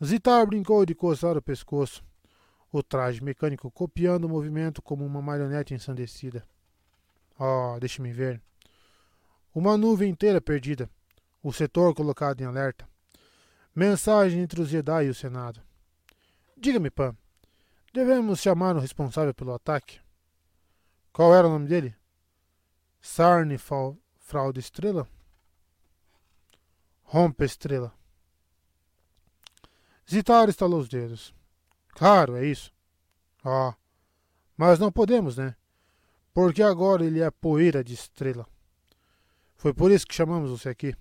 Zitar 0.04 0.44
brincou 0.48 0.84
de 0.88 0.96
coçar 0.96 1.38
o 1.38 1.42
pescoço, 1.42 2.04
o 2.72 2.82
traje 2.82 3.24
mecânico 3.24 3.70
copiando 3.70 4.26
o 4.26 4.30
movimento 4.30 4.82
como 4.82 5.06
uma 5.06 5.22
marionete 5.22 5.72
ensandecida. 5.72 6.44
Oh, 7.40 7.78
deixe-me 7.80 8.12
ver. 8.12 8.42
Uma 9.54 9.78
nuvem 9.78 10.10
inteira 10.10 10.42
perdida. 10.42 10.90
O 11.44 11.54
setor 11.54 11.94
colocado 11.94 12.42
em 12.42 12.46
alerta. 12.46 12.90
Mensagem 13.76 14.42
entre 14.42 14.60
os 14.60 14.70
Jedi 14.70 15.06
e 15.06 15.10
o 15.10 15.16
Senado. 15.16 15.62
Diga-me, 16.58 16.90
Pan. 16.90 17.16
Devemos 17.94 18.40
chamar 18.40 18.76
o 18.76 18.80
responsável 18.80 19.34
pelo 19.34 19.54
ataque? 19.54 20.00
Qual 21.12 21.36
era 21.36 21.48
o 21.48 21.52
nome 21.52 21.68
dele? 21.68 21.96
Sarne 23.00 23.60
Fraude 23.60 24.60
Estrela? 24.60 25.08
Rompe 27.14 27.46
Estrela. 27.46 27.94
Zitar 30.10 30.50
estalou 30.50 30.80
os 30.80 30.90
dedos. 30.90 31.32
Claro, 31.90 32.36
é 32.36 32.44
isso. 32.44 32.74
Ah, 33.46 33.76
mas 34.58 34.80
não 34.80 34.92
podemos, 34.92 35.38
né? 35.38 35.56
Porque 36.34 36.64
agora 36.64 37.06
ele 37.06 37.22
é 37.22 37.30
poeira 37.30 37.84
de 37.84 37.94
estrela. 37.94 38.48
Foi 39.56 39.76
por 39.76 39.92
isso 39.92 40.08
que 40.08 40.16
chamamos 40.16 40.50
você 40.50 40.70
aqui. 40.70 40.96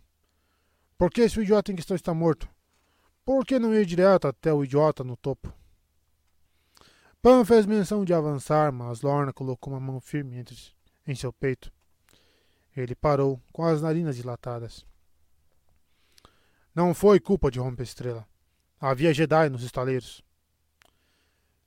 Por 0.98 1.10
que 1.10 1.22
esse 1.22 1.40
idiota 1.40 1.72
em 1.72 1.76
questão 1.76 1.94
está 1.94 2.12
morto? 2.12 2.46
Por 3.24 3.46
que 3.46 3.58
não 3.58 3.72
ir 3.72 3.86
direto 3.86 4.28
até 4.28 4.52
o 4.52 4.62
idiota 4.62 5.02
no 5.02 5.16
topo? 5.16 5.50
Pan 7.22 7.42
fez 7.42 7.64
menção 7.64 8.04
de 8.04 8.12
avançar, 8.12 8.70
mas 8.70 9.00
Lorna 9.00 9.32
colocou 9.32 9.72
uma 9.72 9.80
mão 9.80 9.98
firme 9.98 10.36
entre, 10.36 10.58
em 11.06 11.14
seu 11.14 11.32
peito. 11.32 11.72
Ele 12.76 12.94
parou, 12.94 13.40
com 13.50 13.64
as 13.64 13.80
narinas 13.80 14.14
dilatadas. 14.14 14.84
Não 16.74 16.94
foi 16.94 17.20
culpa 17.20 17.50
de 17.50 17.58
Rompe 17.58 17.82
Estrela. 17.82 18.26
Havia 18.80 19.12
Jedi 19.12 19.48
nos 19.50 19.62
estaleiros. 19.62 20.22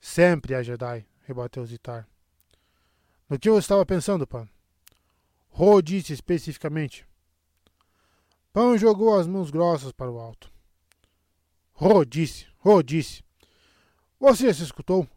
Sempre 0.00 0.54
há 0.54 0.62
Jedi, 0.62 1.06
rebateu 1.24 1.64
Zitar. 1.64 2.08
No 3.28 3.38
que 3.38 3.48
eu 3.48 3.58
estava 3.58 3.86
pensando, 3.86 4.26
Pan? 4.26 4.48
Ro 5.48 5.80
disse 5.80 6.12
especificamente. 6.12 7.06
Pan 8.52 8.76
jogou 8.76 9.18
as 9.18 9.26
mãos 9.26 9.50
grossas 9.50 9.92
para 9.92 10.10
o 10.10 10.18
alto. 10.18 10.50
Ro 11.72 12.04
disse, 12.04 12.46
Ro 12.58 12.82
disse. 12.82 13.24
Você 14.18 14.52
se 14.52 14.62
escutou? 14.62 15.08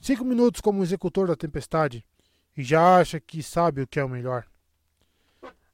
Cinco 0.00 0.24
minutos 0.24 0.60
como 0.60 0.82
executor 0.82 1.26
da 1.26 1.36
tempestade 1.36 2.04
e 2.56 2.62
já 2.62 2.98
acha 2.98 3.18
que 3.18 3.42
sabe 3.42 3.82
o 3.82 3.86
que 3.86 3.98
é 3.98 4.04
o 4.04 4.08
melhor. 4.08 4.46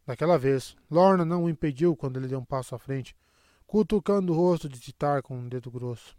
Daquela 0.09 0.39
vez, 0.39 0.75
Lorna 0.91 1.23
não 1.23 1.45
o 1.45 1.51
impediu 1.51 1.95
quando 1.95 2.17
ele 2.17 2.29
deu 2.29 2.39
um 2.39 2.45
passo 2.45 2.75
à 2.75 2.79
frente, 2.79 3.15
cutucando 3.67 4.33
o 4.33 4.35
rosto 4.35 4.67
de 4.67 4.81
Titar 4.81 5.21
com 5.21 5.37
um 5.37 5.47
dedo 5.47 5.71
grosso. 5.71 6.17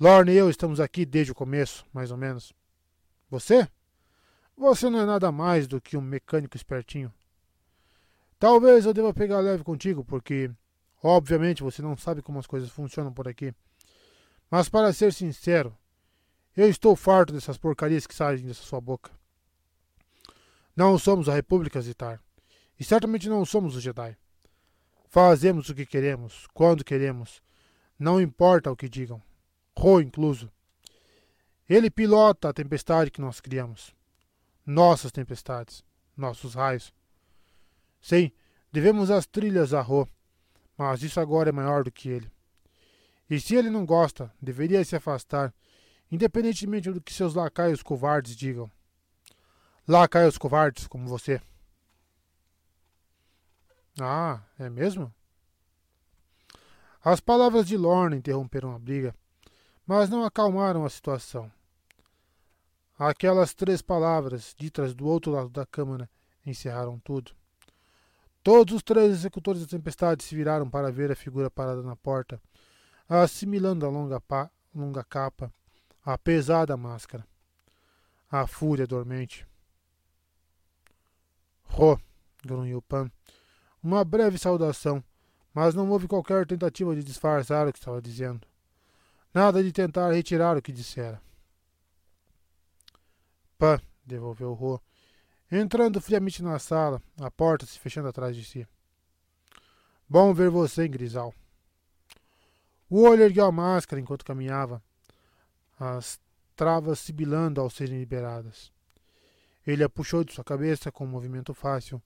Lorna 0.00 0.32
e 0.32 0.36
eu 0.36 0.50
estamos 0.50 0.80
aqui 0.80 1.06
desde 1.06 1.30
o 1.30 1.34
começo, 1.34 1.86
mais 1.92 2.10
ou 2.10 2.16
menos. 2.16 2.52
Você? 3.30 3.68
Você 4.56 4.90
não 4.90 4.98
é 4.98 5.06
nada 5.06 5.30
mais 5.30 5.68
do 5.68 5.80
que 5.80 5.96
um 5.96 6.00
mecânico 6.00 6.56
espertinho. 6.56 7.14
Talvez 8.36 8.84
eu 8.84 8.92
deva 8.92 9.14
pegar 9.14 9.38
leve 9.38 9.62
contigo, 9.62 10.04
porque, 10.04 10.50
obviamente, 11.04 11.62
você 11.62 11.80
não 11.80 11.96
sabe 11.96 12.20
como 12.20 12.40
as 12.40 12.48
coisas 12.48 12.68
funcionam 12.68 13.12
por 13.12 13.28
aqui. 13.28 13.54
Mas, 14.50 14.68
para 14.68 14.92
ser 14.92 15.12
sincero, 15.12 15.72
eu 16.56 16.68
estou 16.68 16.96
farto 16.96 17.32
dessas 17.32 17.56
porcarias 17.56 18.08
que 18.08 18.14
saem 18.14 18.44
dessa 18.44 18.64
sua 18.64 18.80
boca. 18.80 19.12
Não 20.74 20.98
somos 20.98 21.28
a 21.28 21.34
República 21.34 21.80
Zitar. 21.80 22.20
E 22.80 22.84
certamente 22.84 23.28
não 23.28 23.44
somos 23.44 23.76
os 23.76 23.82
Jedi. 23.82 24.16
Fazemos 25.06 25.68
o 25.68 25.74
que 25.74 25.84
queremos, 25.84 26.46
quando 26.54 26.82
queremos. 26.82 27.42
Não 27.98 28.18
importa 28.18 28.72
o 28.72 28.76
que 28.76 28.88
digam. 28.88 29.22
Ro 29.76 30.00
incluso. 30.00 30.50
Ele 31.68 31.90
pilota 31.90 32.48
a 32.48 32.52
tempestade 32.54 33.10
que 33.10 33.20
nós 33.20 33.38
criamos. 33.38 33.94
Nossas 34.64 35.12
tempestades. 35.12 35.84
Nossos 36.16 36.54
raios. 36.54 36.90
Sim, 38.00 38.32
devemos 38.72 39.10
as 39.10 39.26
trilhas 39.26 39.74
a 39.74 39.82
Ro. 39.82 40.08
Mas 40.78 41.02
isso 41.02 41.20
agora 41.20 41.50
é 41.50 41.52
maior 41.52 41.84
do 41.84 41.92
que 41.92 42.08
ele. 42.08 42.30
E 43.28 43.38
se 43.38 43.54
ele 43.54 43.68
não 43.68 43.84
gosta, 43.84 44.32
deveria 44.40 44.82
se 44.86 44.96
afastar, 44.96 45.52
independentemente 46.10 46.90
do 46.90 47.00
que 47.00 47.12
seus 47.12 47.34
lacaios 47.34 47.82
covardes 47.82 48.34
digam. 48.34 48.70
Lacaios 49.86 50.38
covardes 50.38 50.86
como 50.86 51.06
você. 51.06 51.42
Ah, 54.04 54.42
é 54.58 54.68
mesmo? 54.68 55.12
As 57.02 57.20
palavras 57.20 57.66
de 57.66 57.76
Lorna 57.76 58.16
interromperam 58.16 58.74
a 58.74 58.78
briga, 58.78 59.14
mas 59.86 60.10
não 60.10 60.24
acalmaram 60.24 60.84
a 60.84 60.90
situação. 60.90 61.50
Aquelas 62.98 63.54
três 63.54 63.80
palavras, 63.80 64.54
ditas 64.58 64.92
do 64.92 65.06
outro 65.06 65.32
lado 65.32 65.48
da 65.48 65.64
câmara, 65.64 66.08
encerraram 66.44 66.98
tudo. 66.98 67.32
Todos 68.42 68.74
os 68.74 68.82
três 68.82 69.10
executores 69.10 69.62
da 69.62 69.68
tempestade 69.68 70.22
se 70.22 70.34
viraram 70.34 70.68
para 70.68 70.92
ver 70.92 71.10
a 71.10 71.16
figura 71.16 71.50
parada 71.50 71.82
na 71.82 71.96
porta, 71.96 72.40
assimilando 73.08 73.86
a 73.86 73.88
longa, 73.88 74.22
longa 74.74 75.04
capa, 75.04 75.52
a 76.04 76.16
pesada 76.18 76.76
máscara, 76.76 77.26
a 78.30 78.46
fúria 78.46 78.86
dormente. 78.86 79.46
Ro, 81.64 82.00
grunhiu 82.44 82.82
Pan, 82.82 83.10
uma 83.82 84.04
breve 84.04 84.38
saudação, 84.38 85.02
mas 85.52 85.74
não 85.74 85.90
houve 85.90 86.06
qualquer 86.06 86.46
tentativa 86.46 86.94
de 86.94 87.02
disfarçar 87.02 87.66
o 87.66 87.72
que 87.72 87.78
estava 87.78 88.00
dizendo. 88.00 88.46
Nada 89.32 89.62
de 89.62 89.72
tentar 89.72 90.12
retirar 90.12 90.56
o 90.56 90.62
que 90.62 90.72
dissera. 90.72 91.20
Pã, 93.58 93.80
devolveu 94.04 94.52
Ro, 94.52 94.80
entrando 95.50 96.00
friamente 96.00 96.42
na 96.42 96.58
sala, 96.58 97.02
a 97.20 97.30
porta 97.30 97.66
se 97.66 97.78
fechando 97.78 98.08
atrás 98.08 98.34
de 98.34 98.44
si. 98.44 98.66
Bom 100.08 100.34
ver 100.34 100.50
você, 100.50 100.88
Grisal. 100.88 101.34
O 102.88 103.02
olho 103.02 103.22
ergueu 103.22 103.46
a 103.46 103.52
máscara 103.52 104.00
enquanto 104.00 104.24
caminhava, 104.24 104.82
as 105.78 106.20
travas 106.56 106.98
sibilando 106.98 107.60
ao 107.60 107.70
serem 107.70 107.98
liberadas. 107.98 108.72
Ele 109.64 109.84
a 109.84 109.88
puxou 109.88 110.24
de 110.24 110.32
sua 110.32 110.42
cabeça 110.42 110.90
com 110.90 111.04
um 111.04 111.08
movimento 111.08 111.54
fácil, 111.54 112.02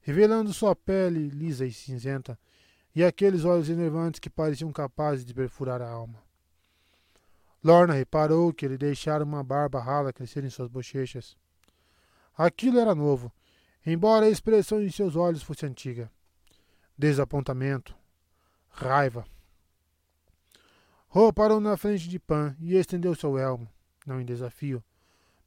revelando 0.00 0.52
sua 0.52 0.74
pele 0.74 1.28
lisa 1.28 1.66
e 1.66 1.72
cinzenta 1.72 2.38
e 2.94 3.04
aqueles 3.04 3.44
olhos 3.44 3.68
enervantes 3.68 4.20
que 4.20 4.30
pareciam 4.30 4.72
capazes 4.72 5.24
de 5.24 5.34
perfurar 5.34 5.80
a 5.80 5.88
alma. 5.88 6.22
Lorna 7.62 7.94
reparou 7.94 8.52
que 8.52 8.64
ele 8.64 8.78
deixara 8.78 9.24
uma 9.24 9.42
barba 9.42 9.80
rala 9.80 10.12
crescer 10.12 10.44
em 10.44 10.50
suas 10.50 10.68
bochechas. 10.68 11.36
Aquilo 12.36 12.78
era 12.78 12.94
novo, 12.94 13.32
embora 13.84 14.26
a 14.26 14.30
expressão 14.30 14.80
em 14.80 14.90
seus 14.90 15.16
olhos 15.16 15.42
fosse 15.42 15.66
antiga. 15.66 16.10
Desapontamento, 16.96 17.96
raiva. 18.68 19.24
Ro 21.08 21.32
parou 21.32 21.60
na 21.60 21.76
frente 21.76 22.08
de 22.08 22.18
Pan 22.18 22.56
e 22.60 22.76
estendeu 22.76 23.14
seu 23.14 23.38
elmo, 23.38 23.68
não 24.06 24.20
em 24.20 24.24
desafio, 24.24 24.82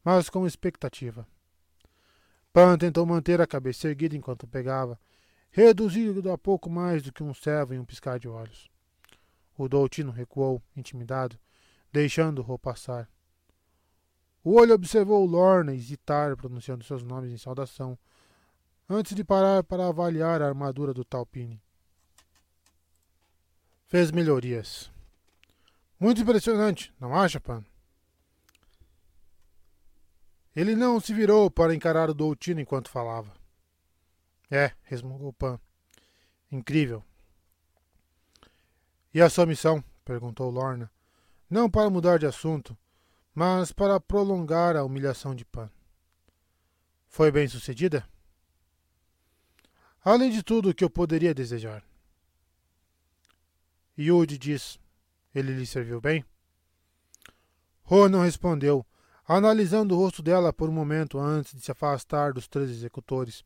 mas 0.04 0.30
com 0.30 0.46
expectativa. 0.46 1.28
Pan 2.54 2.78
tentou 2.78 3.06
manter 3.06 3.40
a 3.40 3.48
cabeça 3.48 3.88
erguida 3.88 4.16
enquanto 4.16 4.46
pegava, 4.46 5.00
reduzido 5.52 6.32
a 6.32 6.38
pouco 6.38 6.70
mais 6.70 7.02
do 7.02 7.12
que 7.12 7.24
um 7.24 7.34
servo 7.34 7.74
em 7.74 7.80
um 7.80 7.86
piscar 7.86 8.20
de 8.20 8.28
olhos. 8.28 8.70
O 9.58 9.70
Doutino 9.70 10.12
recuou, 10.12 10.62
intimidado, 10.76 11.40
deixando 11.92 12.44
o 12.46 12.60
passar. 12.60 13.08
O 14.44 14.56
olho 14.56 14.74
observou 14.74 15.26
Lorna 15.26 15.74
hesitar 15.74 16.36
pronunciando 16.36 16.84
seus 16.84 17.04
nomes 17.04 17.32
em 17.32 17.38
saudação, 17.38 17.98
antes 18.90 19.16
de 19.16 19.24
parar 19.24 19.64
para 19.64 19.88
avaliar 19.88 20.42
a 20.42 20.48
armadura 20.48 20.94
do 20.94 21.06
Talpini. 21.06 21.62
Fez 23.88 24.12
melhorias. 24.12 24.92
Muito 26.00 26.22
impressionante, 26.22 26.94
não 27.00 27.16
acha, 27.16 27.40
Pan? 27.40 27.64
Ele 30.56 30.76
não 30.76 31.00
se 31.00 31.14
virou 31.14 31.50
para 31.50 31.74
encarar 31.74 32.10
o 32.10 32.14
Doutino 32.14 32.60
enquanto 32.60 32.90
falava. 32.90 33.34
É, 34.50 34.74
resmungou 34.84 35.32
Pan. 35.32 35.60
Incrível. 36.52 37.04
E 39.14 39.22
a 39.22 39.30
sua 39.30 39.46
missão? 39.46 39.84
perguntou 40.04 40.50
Lorna. 40.50 40.92
Não 41.50 41.70
para 41.70 41.90
mudar 41.90 42.18
de 42.18 42.26
assunto, 42.26 42.78
mas 43.34 43.72
para 43.72 44.00
prolongar 44.00 44.76
a 44.76 44.84
humilhação 44.84 45.34
de 45.34 45.46
Pan. 45.46 45.70
Foi 47.08 47.32
bem 47.32 47.48
sucedida? 47.48 48.08
Além 50.04 50.32
de 50.32 50.44
tudo 50.44 50.70
o 50.70 50.74
que 50.74 50.84
eu 50.84 50.90
poderia 50.90 51.34
desejar. 51.34 51.84
Yudi 53.98 54.38
diz: 54.38 54.80
Ele 55.34 55.54
lhe 55.54 55.66
serviu 55.66 56.02
bem? 56.02 56.26
Ro 57.84 58.10
não 58.10 58.22
respondeu, 58.22 58.86
analisando 59.28 59.96
o 59.96 59.98
rosto 59.98 60.22
dela 60.22 60.52
por 60.52 60.70
um 60.70 60.74
momento 60.74 61.20
antes 61.20 61.54
de 61.54 61.62
se 61.62 61.72
afastar 61.72 62.34
dos 62.34 62.48
três 62.48 62.70
executores, 62.70 63.44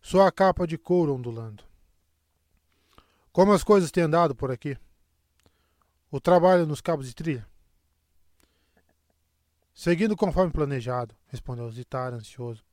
sua 0.00 0.30
capa 0.30 0.66
de 0.66 0.78
couro 0.78 1.14
ondulando. 1.14 1.64
Como 3.32 3.52
as 3.52 3.62
coisas 3.62 3.90
têm 3.90 4.04
andado 4.04 4.34
por 4.34 4.50
aqui? 4.50 4.76
O 6.10 6.20
trabalho 6.20 6.66
nos 6.66 6.80
cabos 6.80 7.06
de 7.06 7.14
trilha? 7.14 7.46
Seguindo 9.74 10.16
conforme 10.16 10.52
planejado, 10.52 11.14
respondeu 11.28 11.70
Zitar, 11.70 12.12
ansioso. 12.12 12.64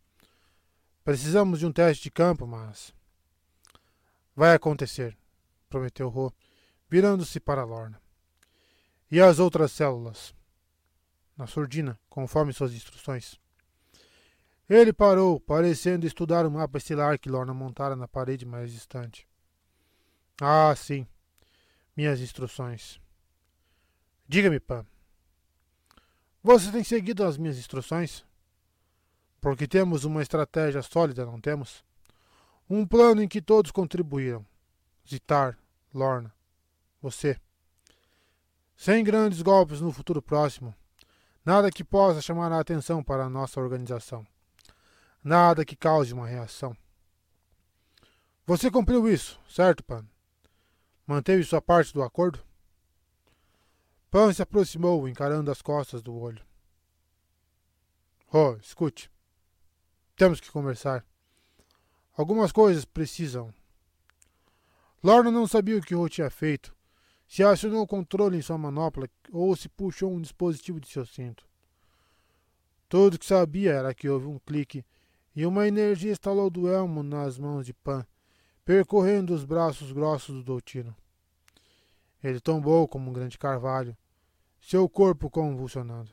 Precisamos 1.03 1.59
de 1.59 1.67
um 1.67 1.71
teste 1.71 2.03
de 2.03 2.11
campo, 2.11 2.47
mas. 2.47 2.93
Vai 4.35 4.55
acontecer, 4.55 5.15
prometeu 5.69 6.09
Ro, 6.09 6.33
virando-se 6.89 7.39
para 7.39 7.63
Lorna. 7.63 8.01
E 9.11 9.21
as 9.21 9.37
outras 9.37 9.71
células? 9.71 10.33
Na 11.37 11.47
surdina, 11.47 11.99
conforme 12.09 12.53
suas 12.53 12.73
instruções. 12.73 13.39
Ele 14.69 14.91
parou, 14.91 15.39
parecendo 15.39 16.07
estudar 16.07 16.45
o 16.45 16.51
mapa 16.51 16.77
estelar 16.77 17.19
que 17.19 17.29
Lorna 17.29 17.53
montara 17.53 17.95
na 17.95 18.07
parede 18.07 18.45
mais 18.45 18.71
distante. 18.71 19.27
Ah, 20.41 20.73
sim. 20.75 21.05
Minhas 21.95 22.19
instruções. 22.19 22.99
Diga-me, 24.27 24.59
Pan. 24.59 24.85
Você 26.41 26.71
tem 26.71 26.83
seguido 26.83 27.23
as 27.23 27.37
minhas 27.37 27.57
instruções? 27.57 28.25
Porque 29.39 29.67
temos 29.67 30.03
uma 30.03 30.21
estratégia 30.21 30.81
sólida, 30.81 31.25
não 31.25 31.39
temos? 31.39 31.83
Um 32.67 32.87
plano 32.87 33.21
em 33.21 33.27
que 33.27 33.41
todos 33.41 33.71
contribuíram. 33.71 34.43
Zitar, 35.07 35.57
Lorna, 35.93 36.33
você. 36.99 37.39
Sem 38.75 39.03
grandes 39.03 39.43
golpes 39.43 39.79
no 39.79 39.91
futuro 39.91 40.21
próximo. 40.21 40.73
Nada 41.45 41.69
que 41.69 41.83
possa 41.83 42.21
chamar 42.21 42.51
a 42.51 42.59
atenção 42.59 43.03
para 43.03 43.25
a 43.25 43.29
nossa 43.29 43.59
organização. 43.59 44.25
Nada 45.23 45.63
que 45.63 45.75
cause 45.75 46.11
uma 46.11 46.25
reação. 46.25 46.75
Você 48.47 48.71
cumpriu 48.71 49.07
isso, 49.07 49.39
certo, 49.47 49.83
Pan? 49.83 50.05
Manteve 51.05 51.43
sua 51.43 51.61
parte 51.61 51.93
do 51.93 52.01
acordo? 52.01 52.43
Pan 54.09 54.33
se 54.33 54.41
aproximou, 54.41 55.07
encarando 55.07 55.51
as 55.51 55.61
costas 55.61 56.01
do 56.01 56.15
olho. 56.15 56.43
Oh, 58.33 58.53
escute. 58.59 59.11
Temos 60.15 60.39
que 60.39 60.51
conversar. 60.51 61.05
Algumas 62.17 62.51
coisas 62.51 62.85
precisam. 62.85 63.53
Lorna 65.03 65.29
não 65.29 65.45
sabia 65.45 65.77
o 65.77 65.81
que 65.81 65.93
Ro 65.93 66.09
tinha 66.09 66.29
feito, 66.31 66.74
se 67.27 67.43
acionou 67.43 67.83
o 67.83 67.87
controle 67.87 68.37
em 68.37 68.41
sua 68.41 68.57
manopla 68.57 69.09
ou 69.31 69.55
se 69.55 69.67
puxou 69.67 70.11
um 70.13 70.21
dispositivo 70.21 70.79
de 70.79 70.87
seu 70.87 71.05
cinto. 71.05 71.47
Tudo 72.87 73.17
que 73.17 73.25
sabia 73.25 73.73
era 73.73 73.93
que 73.93 74.07
houve 74.07 74.27
um 74.27 74.39
clique 74.39 74.85
e 75.35 75.45
uma 75.45 75.67
energia 75.67 76.11
estalou 76.11 76.49
do 76.49 76.67
elmo 76.67 77.03
nas 77.03 77.37
mãos 77.37 77.65
de 77.65 77.73
Pan, 77.73 78.05
percorrendo 78.63 79.33
os 79.33 79.43
braços 79.43 79.91
grossos 79.91 80.35
do 80.35 80.43
Doutino. 80.43 80.95
Ele 82.23 82.39
tombou 82.39 82.87
como 82.87 83.09
um 83.09 83.13
grande 83.13 83.37
carvalho, 83.37 83.97
seu 84.61 84.87
corpo 84.87 85.29
convulsionando. 85.29 86.09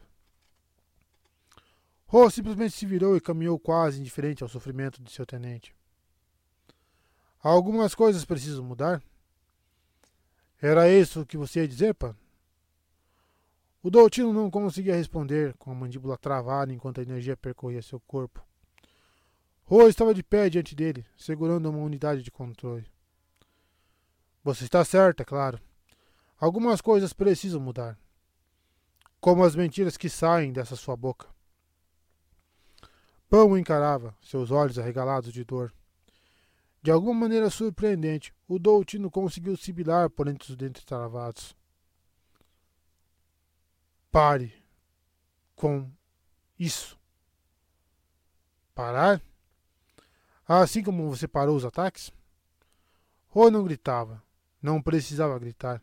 Ro 2.06 2.30
simplesmente 2.30 2.74
se 2.74 2.84
virou 2.84 3.16
e 3.16 3.20
caminhou 3.20 3.58
quase 3.58 3.98
indiferente 3.98 4.42
ao 4.42 4.48
sofrimento 4.48 5.02
de 5.02 5.10
seu 5.10 5.24
tenente. 5.24 5.74
Algumas 7.42 7.94
coisas 7.94 8.24
precisam 8.24 8.62
mudar? 8.62 9.02
Era 10.62 10.88
isso 10.88 11.26
que 11.26 11.36
você 11.36 11.62
ia 11.62 11.66
dizer, 11.66 11.92
Pan? 11.92 12.16
O 13.82 13.90
Doutino 13.90 14.32
não 14.32 14.48
conseguia 14.48 14.94
responder, 14.94 15.54
com 15.58 15.72
a 15.72 15.74
mandíbula 15.74 16.16
travada 16.16 16.72
enquanto 16.72 17.00
a 17.00 17.02
energia 17.02 17.36
percorria 17.36 17.82
seu 17.82 17.98
corpo. 17.98 18.40
Ro 19.64 19.88
estava 19.88 20.14
de 20.14 20.22
pé 20.22 20.48
diante 20.48 20.76
dele, 20.76 21.04
segurando 21.16 21.68
uma 21.68 21.80
unidade 21.80 22.22
de 22.22 22.30
controle. 22.30 22.86
Você 24.44 24.62
está 24.62 24.84
certa, 24.84 25.24
é 25.24 25.26
claro. 25.26 25.60
Algumas 26.38 26.80
coisas 26.80 27.12
precisam 27.12 27.60
mudar. 27.60 27.98
Como 29.20 29.42
as 29.42 29.56
mentiras 29.56 29.96
que 29.96 30.08
saem 30.08 30.52
dessa 30.52 30.76
sua 30.76 30.96
boca. 30.96 31.26
Pão 33.28 33.50
o 33.50 33.58
encarava, 33.58 34.14
seus 34.22 34.52
olhos 34.52 34.78
arregalados 34.78 35.32
de 35.32 35.42
dor. 35.42 35.72
De 36.82 36.90
alguma 36.90 37.14
maneira 37.14 37.48
surpreendente, 37.48 38.34
o 38.48 38.58
Doutino 38.58 39.08
conseguiu 39.08 39.56
sibilar 39.56 40.10
por 40.10 40.26
entre 40.26 40.50
os 40.50 40.56
dentes 40.56 40.84
travados. 40.84 41.54
Pare 44.10 44.52
com 45.54 45.88
isso. 46.58 46.98
Parar? 48.74 49.22
Assim 50.46 50.82
como 50.82 51.08
você 51.08 51.28
parou 51.28 51.56
os 51.56 51.64
ataques? 51.64 52.10
Ro 53.28 53.48
não 53.48 53.62
gritava. 53.62 54.20
Não 54.60 54.82
precisava 54.82 55.38
gritar. 55.38 55.80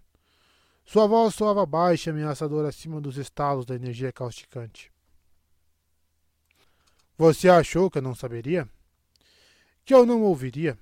Sua 0.85 1.07
voz 1.07 1.33
soava 1.33 1.65
baixa 1.65 2.09
e 2.09 2.11
ameaçadora 2.11 2.67
acima 2.67 2.99
dos 2.99 3.17
estalos 3.17 3.65
da 3.65 3.75
energia 3.75 4.11
causticante. 4.11 4.91
Você 7.17 7.47
achou 7.47 7.89
que 7.89 7.99
eu 7.99 8.01
não 8.01 8.15
saberia? 8.15 8.67
Que 9.85 9.93
eu 9.93 10.05
não 10.05 10.23
ouviria? 10.23 10.77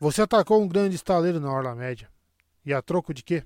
Você 0.00 0.22
atacou 0.22 0.62
um 0.62 0.68
grande 0.68 0.94
estaleiro 0.94 1.40
na 1.40 1.52
Orla 1.52 1.74
Média. 1.74 2.08
E 2.64 2.72
a 2.72 2.80
troco 2.80 3.12
de 3.12 3.24
quê? 3.24 3.42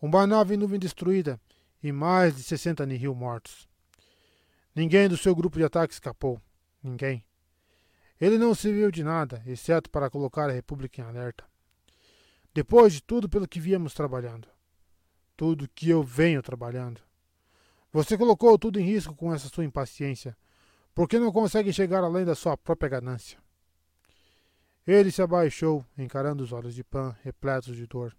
Uma 0.00 0.26
nave 0.26 0.56
nuvem 0.56 0.78
destruída 0.78 1.38
e 1.82 1.92
mais 1.92 2.36
de 2.36 2.42
60 2.42 2.86
Nihil 2.86 3.14
mortos. 3.14 3.68
Ninguém 4.74 5.10
do 5.10 5.16
seu 5.16 5.36
grupo 5.36 5.58
de 5.58 5.64
ataque 5.64 5.92
escapou. 5.92 6.40
Ninguém. 6.82 7.22
Ele 8.18 8.38
não 8.38 8.54
serviu 8.54 8.90
de 8.90 9.04
nada, 9.04 9.42
exceto 9.46 9.90
para 9.90 10.08
colocar 10.08 10.48
a 10.48 10.52
República 10.52 11.02
em 11.02 11.04
alerta. 11.04 11.44
Depois 12.54 12.94
de 12.94 13.02
tudo 13.02 13.28
pelo 13.28 13.46
que 13.46 13.60
viemos 13.60 13.92
trabalhando. 13.92 14.48
Tudo 15.36 15.68
que 15.74 15.90
eu 15.90 16.02
venho 16.02 16.42
trabalhando. 16.42 17.02
Você 17.92 18.16
colocou 18.16 18.58
tudo 18.58 18.80
em 18.80 18.84
risco 18.84 19.14
com 19.14 19.34
essa 19.34 19.48
sua 19.48 19.66
impaciência, 19.66 20.34
porque 20.94 21.18
não 21.18 21.30
consegue 21.30 21.74
chegar 21.74 22.02
além 22.02 22.24
da 22.24 22.34
sua 22.34 22.56
própria 22.56 22.88
ganância. 22.88 23.38
Ele 24.86 25.10
se 25.10 25.20
abaixou, 25.20 25.84
encarando 25.98 26.44
os 26.44 26.52
olhos 26.52 26.74
de 26.74 26.84
Pan, 26.84 27.16
repletos 27.22 27.74
de 27.74 27.86
dor. 27.86 28.16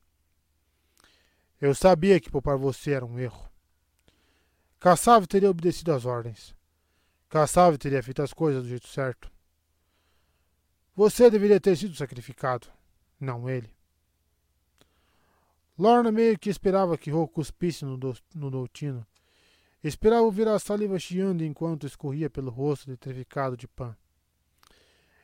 Eu 1.60 1.74
sabia 1.74 2.20
que 2.20 2.30
poupar 2.30 2.58
você 2.58 2.92
era 2.92 3.06
um 3.06 3.18
erro. 3.18 3.50
Kassav 4.80 5.26
teria 5.26 5.50
obedecido 5.50 5.94
às 5.94 6.06
ordens. 6.06 6.56
Kassav 7.30 7.78
teria 7.78 8.04
feito 8.04 8.22
as 8.22 8.34
coisas 8.34 8.64
do 8.64 8.70
jeito 8.70 8.88
certo. 8.88 9.32
Você 10.96 11.30
deveria 11.30 11.60
ter 11.60 11.76
sido 11.76 11.96
sacrificado, 11.96 12.68
não 13.20 13.50
ele. 13.50 13.74
Lorna 15.78 16.12
meio 16.12 16.38
que 16.38 16.50
esperava 16.50 16.98
que 16.98 17.12
Ro 17.12 17.28
cuspisse 17.28 17.86
no, 17.86 17.98
do, 17.98 18.18
no 18.34 18.50
Doutino, 18.50 19.06
Esperava 19.84 20.24
ouvir 20.24 20.48
a 20.48 20.58
saliva 20.58 20.98
chiando 20.98 21.44
enquanto 21.44 21.86
escorria 21.86 22.30
pelo 22.30 22.50
rosto 22.50 22.88
detrificado 22.88 23.56
de 23.56 23.68
Pan. 23.68 23.96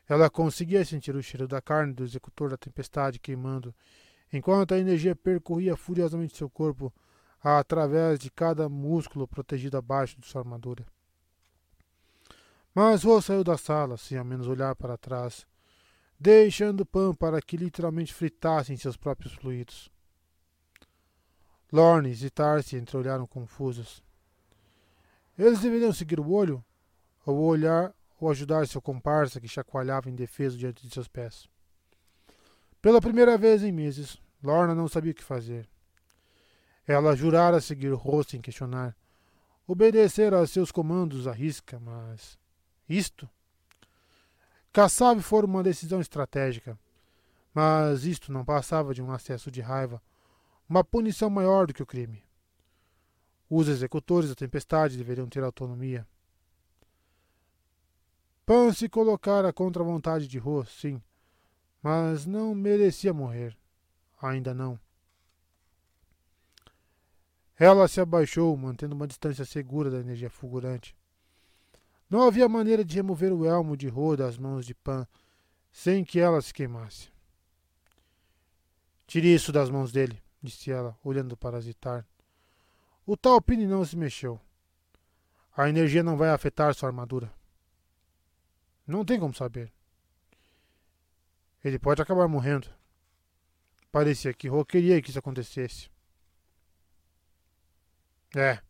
Ela 0.07 0.29
conseguia 0.29 0.83
sentir 0.83 1.15
o 1.15 1.23
cheiro 1.23 1.47
da 1.47 1.61
carne 1.61 1.93
do 1.93 2.03
executor 2.03 2.49
da 2.49 2.57
tempestade 2.57 3.19
queimando, 3.19 3.73
enquanto 4.31 4.73
a 4.73 4.79
energia 4.79 5.15
percorria 5.15 5.75
furiosamente 5.75 6.37
seu 6.37 6.49
corpo 6.49 6.93
através 7.41 8.19
de 8.19 8.31
cada 8.31 8.69
músculo 8.69 9.27
protegido 9.27 9.77
abaixo 9.77 10.19
de 10.19 10.27
sua 10.27 10.41
armadura. 10.41 10.85
Mas 12.73 13.03
Ro 13.03 13.21
saiu 13.21 13.43
da 13.43 13.57
sala, 13.57 13.97
sem 13.97 14.17
ao 14.17 14.25
menos 14.25 14.47
olhar 14.47 14.75
para 14.75 14.97
trás, 14.97 15.45
deixando 16.19 16.85
Pan 16.85 17.13
para 17.13 17.41
que 17.41 17.57
literalmente 17.57 18.13
fritassem 18.13 18.77
seus 18.77 18.97
próprios 18.97 19.33
fluidos. 19.33 19.91
Lorne 21.71 22.11
e 22.13 22.29
Tarsi 22.29 22.77
entreolharam 22.77 23.27
confusos. 23.27 24.03
Eles 25.37 25.59
deveriam 25.59 25.91
seguir 25.91 26.19
o 26.19 26.31
olho, 26.31 26.63
ou 27.25 27.37
olhar, 27.39 27.93
ou 28.23 28.31
ajudar 28.31 28.65
seu 28.65 28.81
comparsa 28.81 29.41
que 29.41 29.49
chacoalhava 29.49 30.09
indefeso 30.09 30.57
diante 30.57 30.87
de 30.87 30.93
seus 30.93 31.09
pés. 31.09 31.49
Pela 32.81 33.01
primeira 33.01 33.37
vez 33.37 33.63
em 33.63 33.71
meses, 33.71 34.17
Lorna 34.41 34.73
não 34.73 34.87
sabia 34.87 35.11
o 35.11 35.15
que 35.15 35.23
fazer. 35.23 35.67
Ela 36.87 37.17
jurara 37.17 37.59
seguir 37.59 37.89
o 37.89 37.97
rosto 37.97 38.31
sem 38.31 38.41
questionar, 38.41 38.95
obedecer 39.67 40.33
a 40.33 40.47
seus 40.47 40.71
comandos 40.71 41.27
à 41.27 41.33
risca, 41.33 41.77
mas. 41.81 42.37
Isto? 42.87 43.29
Kassab 44.71 45.21
fora 45.21 45.45
uma 45.45 45.61
decisão 45.61 45.99
estratégica, 45.99 46.79
mas 47.53 48.05
isto 48.05 48.31
não 48.31 48.45
passava 48.45 48.93
de 48.93 49.01
um 49.01 49.11
acesso 49.11 49.51
de 49.51 49.59
raiva, 49.59 50.01
uma 50.67 50.83
punição 50.83 51.29
maior 51.29 51.67
do 51.67 51.73
que 51.73 51.83
o 51.83 51.85
crime. 51.85 52.23
Os 53.49 53.67
executores 53.67 54.29
da 54.29 54.35
tempestade 54.35 54.97
deveriam 54.97 55.27
ter 55.27 55.43
autonomia. 55.43 56.07
Pan 58.45 58.73
se 58.73 58.89
colocara 58.89 59.53
contra 59.53 59.81
a 59.81 59.85
vontade 59.85 60.27
de 60.27 60.37
Ro, 60.37 60.65
sim, 60.65 61.01
mas 61.81 62.25
não 62.25 62.53
merecia 62.53 63.13
morrer. 63.13 63.57
Ainda 64.21 64.53
não. 64.53 64.79
Ela 67.57 67.87
se 67.87 68.01
abaixou, 68.01 68.55
mantendo 68.57 68.95
uma 68.95 69.07
distância 69.07 69.45
segura 69.45 69.89
da 69.89 69.99
energia 69.99 70.29
fulgurante. 70.29 70.95
Não 72.09 72.21
havia 72.21 72.49
maneira 72.49 72.83
de 72.83 72.95
remover 72.95 73.31
o 73.31 73.45
elmo 73.45 73.77
de 73.77 73.87
Ro 73.87 74.17
das 74.17 74.37
mãos 74.37 74.65
de 74.65 74.73
Pan 74.73 75.07
sem 75.71 76.03
que 76.03 76.19
ela 76.19 76.41
se 76.41 76.53
queimasse. 76.53 77.11
Tire 79.07 79.33
isso 79.33 79.51
das 79.51 79.69
mãos 79.69 79.91
dele, 79.91 80.21
disse 80.41 80.71
ela, 80.71 80.97
olhando 81.03 81.35
para 81.35 81.59
Zitar. 81.59 82.05
O 83.05 83.17
Talpine 83.17 83.65
não 83.65 83.83
se 83.83 83.97
mexeu. 83.97 84.39
A 85.55 85.67
energia 85.67 86.03
não 86.03 86.15
vai 86.15 86.29
afetar 86.29 86.73
sua 86.73 86.89
armadura. 86.89 87.31
Não 88.85 89.05
tem 89.05 89.19
como 89.19 89.33
saber. 89.33 89.71
Ele 91.63 91.79
pode 91.79 92.01
acabar 92.01 92.27
morrendo. 92.27 92.69
Parecia 93.91 94.33
que 94.33 94.47
Ro 94.47 94.65
queria 94.65 95.01
que 95.01 95.09
isso 95.09 95.19
acontecesse. 95.19 95.89
É, 98.35 98.61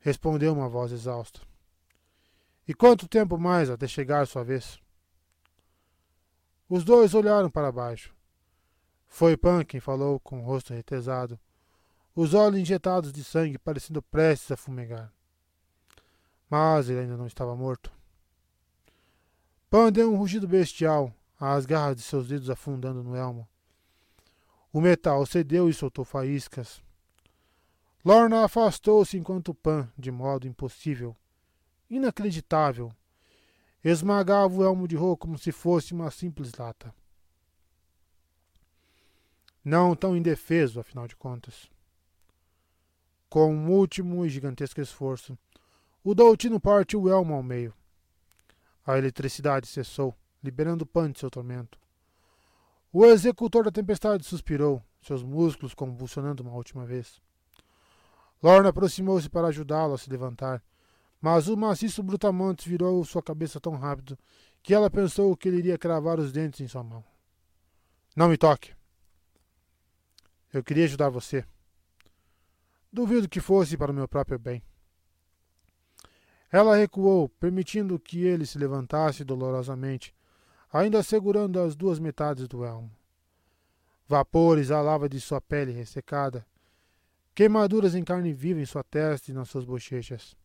respondeu 0.00 0.52
uma 0.52 0.68
voz 0.68 0.92
exausta. 0.92 1.40
E 2.66 2.72
quanto 2.72 3.08
tempo 3.08 3.36
mais 3.36 3.68
até 3.68 3.86
chegar 3.88 4.26
sua 4.26 4.44
vez? 4.44 4.80
Os 6.68 6.84
dois 6.84 7.12
olharam 7.12 7.50
para 7.50 7.72
baixo. 7.72 8.14
Foi 9.06 9.36
Pan 9.36 9.64
quem 9.64 9.80
falou 9.80 10.18
com 10.20 10.40
o 10.40 10.44
rosto 10.44 10.72
retesado, 10.72 11.38
os 12.14 12.32
olhos 12.32 12.58
injetados 12.58 13.12
de 13.12 13.22
sangue 13.22 13.58
parecendo 13.58 14.00
prestes 14.00 14.50
a 14.52 14.56
fumegar. 14.56 15.12
Mas 16.48 16.88
ele 16.88 17.00
ainda 17.00 17.16
não 17.16 17.26
estava 17.26 17.54
morto. 17.56 17.92
Pan 19.72 19.90
deu 19.90 20.12
um 20.12 20.18
rugido 20.18 20.46
bestial, 20.46 21.10
as 21.40 21.64
garras 21.64 21.96
de 21.96 22.02
seus 22.02 22.28
dedos 22.28 22.50
afundando 22.50 23.02
no 23.02 23.16
elmo. 23.16 23.48
O 24.70 24.82
metal 24.82 25.24
cedeu 25.24 25.66
e 25.66 25.72
soltou 25.72 26.04
faíscas. 26.04 26.82
Lorna 28.04 28.44
afastou-se 28.44 29.16
enquanto 29.16 29.54
Pan, 29.54 29.90
de 29.96 30.10
modo 30.10 30.46
impossível, 30.46 31.16
inacreditável, 31.88 32.92
esmagava 33.82 34.54
o 34.54 34.62
elmo 34.62 34.86
de 34.86 34.94
Ro 34.94 35.16
como 35.16 35.38
se 35.38 35.50
fosse 35.50 35.94
uma 35.94 36.10
simples 36.10 36.52
lata. 36.52 36.94
Não 39.64 39.96
tão 39.96 40.14
indefeso, 40.14 40.80
afinal 40.80 41.08
de 41.08 41.16
contas. 41.16 41.70
Com 43.30 43.54
um 43.54 43.70
último 43.70 44.26
e 44.26 44.28
gigantesco 44.28 44.82
esforço, 44.82 45.38
o 46.04 46.14
Doutino 46.14 46.60
partiu 46.60 47.04
o 47.04 47.08
elmo 47.08 47.32
ao 47.32 47.42
meio. 47.42 47.72
A 48.84 48.98
eletricidade 48.98 49.66
cessou, 49.66 50.14
liberando 50.42 50.84
Pan 50.84 51.10
de 51.10 51.20
seu 51.20 51.30
tormento. 51.30 51.78
O 52.92 53.06
executor 53.06 53.64
da 53.64 53.70
tempestade 53.70 54.24
suspirou, 54.24 54.82
seus 55.00 55.22
músculos 55.22 55.74
convulsionando 55.74 56.42
uma 56.42 56.52
última 56.52 56.84
vez. 56.84 57.20
Lorna 58.42 58.70
aproximou-se 58.70 59.30
para 59.30 59.48
ajudá-lo 59.48 59.94
a 59.94 59.98
se 59.98 60.10
levantar, 60.10 60.62
mas 61.20 61.46
o 61.46 61.56
maciço 61.56 62.02
brutamontes 62.02 62.66
virou 62.66 63.04
sua 63.04 63.22
cabeça 63.22 63.60
tão 63.60 63.76
rápido 63.76 64.18
que 64.62 64.74
ela 64.74 64.90
pensou 64.90 65.36
que 65.36 65.48
ele 65.48 65.58
iria 65.58 65.78
cravar 65.78 66.18
os 66.18 66.32
dentes 66.32 66.60
em 66.60 66.66
sua 66.66 66.82
mão. 66.82 67.04
Não 68.16 68.28
me 68.28 68.36
toque. 68.36 68.74
Eu 70.52 70.62
queria 70.62 70.84
ajudar 70.84 71.08
você. 71.08 71.44
Duvido 72.92 73.28
que 73.28 73.40
fosse 73.40 73.76
para 73.76 73.90
o 73.90 73.94
meu 73.94 74.06
próprio 74.06 74.38
bem. 74.38 74.62
Ela 76.52 76.76
recuou, 76.76 77.30
permitindo 77.30 77.98
que 77.98 78.24
ele 78.24 78.44
se 78.44 78.58
levantasse 78.58 79.24
dolorosamente, 79.24 80.14
ainda 80.70 81.02
segurando 81.02 81.58
as 81.58 81.74
duas 81.74 81.98
metades 81.98 82.46
do 82.46 82.62
elmo. 82.62 82.90
Vapor 84.06 84.58
exalava 84.58 85.08
de 85.08 85.18
sua 85.18 85.40
pele 85.40 85.72
ressecada, 85.72 86.46
queimaduras 87.34 87.94
em 87.94 88.04
carne 88.04 88.34
viva 88.34 88.60
em 88.60 88.66
sua 88.66 88.84
testa 88.84 89.30
e 89.30 89.34
nas 89.34 89.48
suas 89.48 89.64
bochechas. 89.64 90.36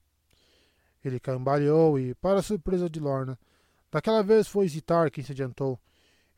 Ele 1.03 1.19
cambaleou 1.19 1.99
e, 1.99 2.15
para 2.15 2.41
surpresa 2.41 2.89
de 2.89 3.01
Lorna, 3.01 3.37
daquela 3.91 4.23
vez 4.23 4.47
foi 4.47 4.65
Zitar 4.69 5.11
quem 5.11 5.25
se 5.25 5.33
adiantou, 5.33 5.77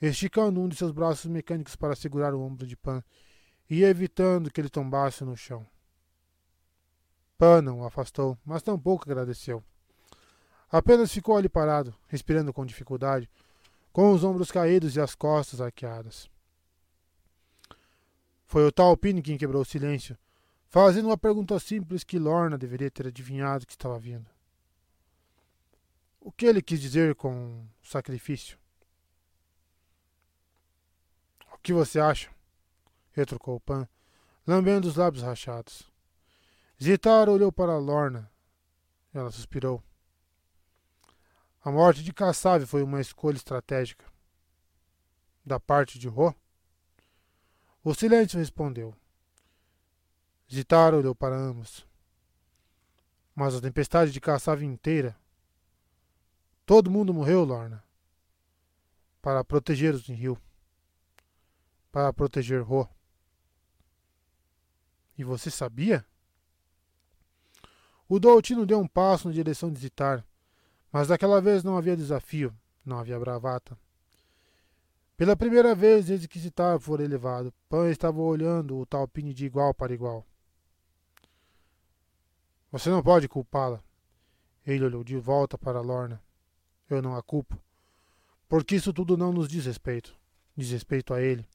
esticando 0.01 0.59
um 0.59 0.67
de 0.67 0.75
seus 0.75 0.91
braços 0.91 1.25
mecânicos 1.27 1.75
para 1.75 1.95
segurar 1.95 2.33
o 2.33 2.41
ombro 2.41 2.65
de 2.65 2.75
Pan 2.75 3.03
e 3.69 3.83
evitando 3.83 4.49
que 4.51 4.59
ele 4.59 4.69
tombasse 4.69 5.23
no 5.23 5.37
chão. 5.37 5.63
Pan 7.39 7.61
não 7.61 7.79
o 7.79 7.85
afastou, 7.85 8.37
mas 8.45 8.61
tampouco 8.61 9.05
agradeceu. 9.05 9.63
Apenas 10.69 11.09
ficou 11.09 11.37
ali 11.37 11.47
parado, 11.47 11.95
respirando 12.09 12.51
com 12.51 12.65
dificuldade, 12.65 13.29
com 13.93 14.11
os 14.11 14.25
ombros 14.25 14.51
caídos 14.51 14.97
e 14.97 14.99
as 14.99 15.15
costas 15.15 15.61
arqueadas. 15.61 16.29
Foi 18.45 18.67
o 18.67 18.71
tal 18.73 18.97
Pini 18.97 19.21
quem 19.21 19.37
quebrou 19.37 19.61
o 19.61 19.65
silêncio, 19.65 20.17
fazendo 20.67 21.05
uma 21.05 21.17
pergunta 21.17 21.57
simples 21.59 22.03
que 22.03 22.19
Lorna 22.19 22.57
deveria 22.57 22.91
ter 22.91 23.07
adivinhado 23.07 23.65
que 23.65 23.71
estava 23.71 23.97
vindo. 23.97 24.29
O 26.19 26.33
que 26.33 26.45
ele 26.45 26.61
quis 26.61 26.81
dizer 26.81 27.15
com 27.15 27.65
sacrifício? 27.81 28.59
O 31.53 31.57
que 31.59 31.71
você 31.71 32.01
acha? 32.01 32.29
retrucou 33.13 33.61
Pan, 33.61 33.87
lambendo 34.45 34.89
os 34.89 34.97
lábios 34.97 35.23
rachados. 35.23 35.88
Zitar 36.81 37.27
olhou 37.27 37.51
para 37.51 37.77
Lorna. 37.77 38.31
Ela 39.13 39.29
suspirou. 39.31 39.83
A 41.61 41.69
morte 41.69 42.01
de 42.01 42.13
Kassave 42.13 42.65
foi 42.65 42.81
uma 42.81 43.01
escolha 43.01 43.35
estratégica. 43.35 44.05
Da 45.45 45.59
parte 45.59 45.99
de 45.99 46.07
Ro? 46.07 46.33
O 47.83 47.93
silêncio 47.93 48.39
respondeu. 48.39 48.95
Zitar 50.49 50.93
olhou 50.93 51.13
para 51.13 51.35
ambos. 51.35 51.85
Mas 53.35 53.53
a 53.53 53.61
tempestade 53.61 54.13
de 54.13 54.21
Kassave 54.21 54.65
inteira. 54.65 55.19
Todo 56.65 56.89
mundo 56.89 57.13
morreu, 57.13 57.43
Lorna. 57.43 57.83
Para 59.21 59.43
proteger 59.43 59.93
os 59.93 60.07
Rio. 60.07 60.41
Para 61.91 62.13
proteger 62.13 62.61
Ro. 62.61 62.87
E 65.17 65.25
você 65.25 65.51
sabia? 65.51 66.05
O 68.09 68.19
Doutino 68.19 68.65
deu 68.65 68.79
um 68.79 68.87
passo 68.87 69.27
na 69.27 69.33
direção 69.33 69.71
de 69.71 69.79
Zitar, 69.79 70.25
mas 70.91 71.07
daquela 71.07 71.39
vez 71.39 71.63
não 71.63 71.77
havia 71.77 71.95
desafio, 71.95 72.51
não 72.83 72.97
havia 72.97 73.19
bravata. 73.19 73.77
Pela 75.15 75.35
primeira 75.35 75.75
vez 75.75 76.07
desde 76.07 76.27
que 76.27 76.39
Zitar 76.39 76.79
fora 76.79 77.03
elevado, 77.03 77.53
Pan 77.69 77.91
estava 77.91 78.19
olhando 78.19 78.79
o 78.79 78.85
Talpine 78.85 79.31
de 79.31 79.45
igual 79.45 79.75
para 79.75 79.93
igual. 79.93 80.25
Você 82.71 82.89
não 82.89 83.03
pode 83.03 83.27
culpá-la. 83.27 83.79
Ele 84.65 84.85
olhou 84.85 85.03
de 85.03 85.17
volta 85.17 85.57
para 85.57 85.81
Lorna. 85.81 86.21
Eu 86.89 87.01
não 87.01 87.15
a 87.15 87.21
culpo. 87.21 87.59
Porque 88.47 88.75
isso 88.75 88.93
tudo 88.93 89.17
não 89.17 89.31
nos 89.31 89.47
diz 89.47 89.65
respeito. 89.65 90.15
Diz 90.55 90.71
respeito 90.71 91.13
a 91.13 91.21
ele. 91.21 91.47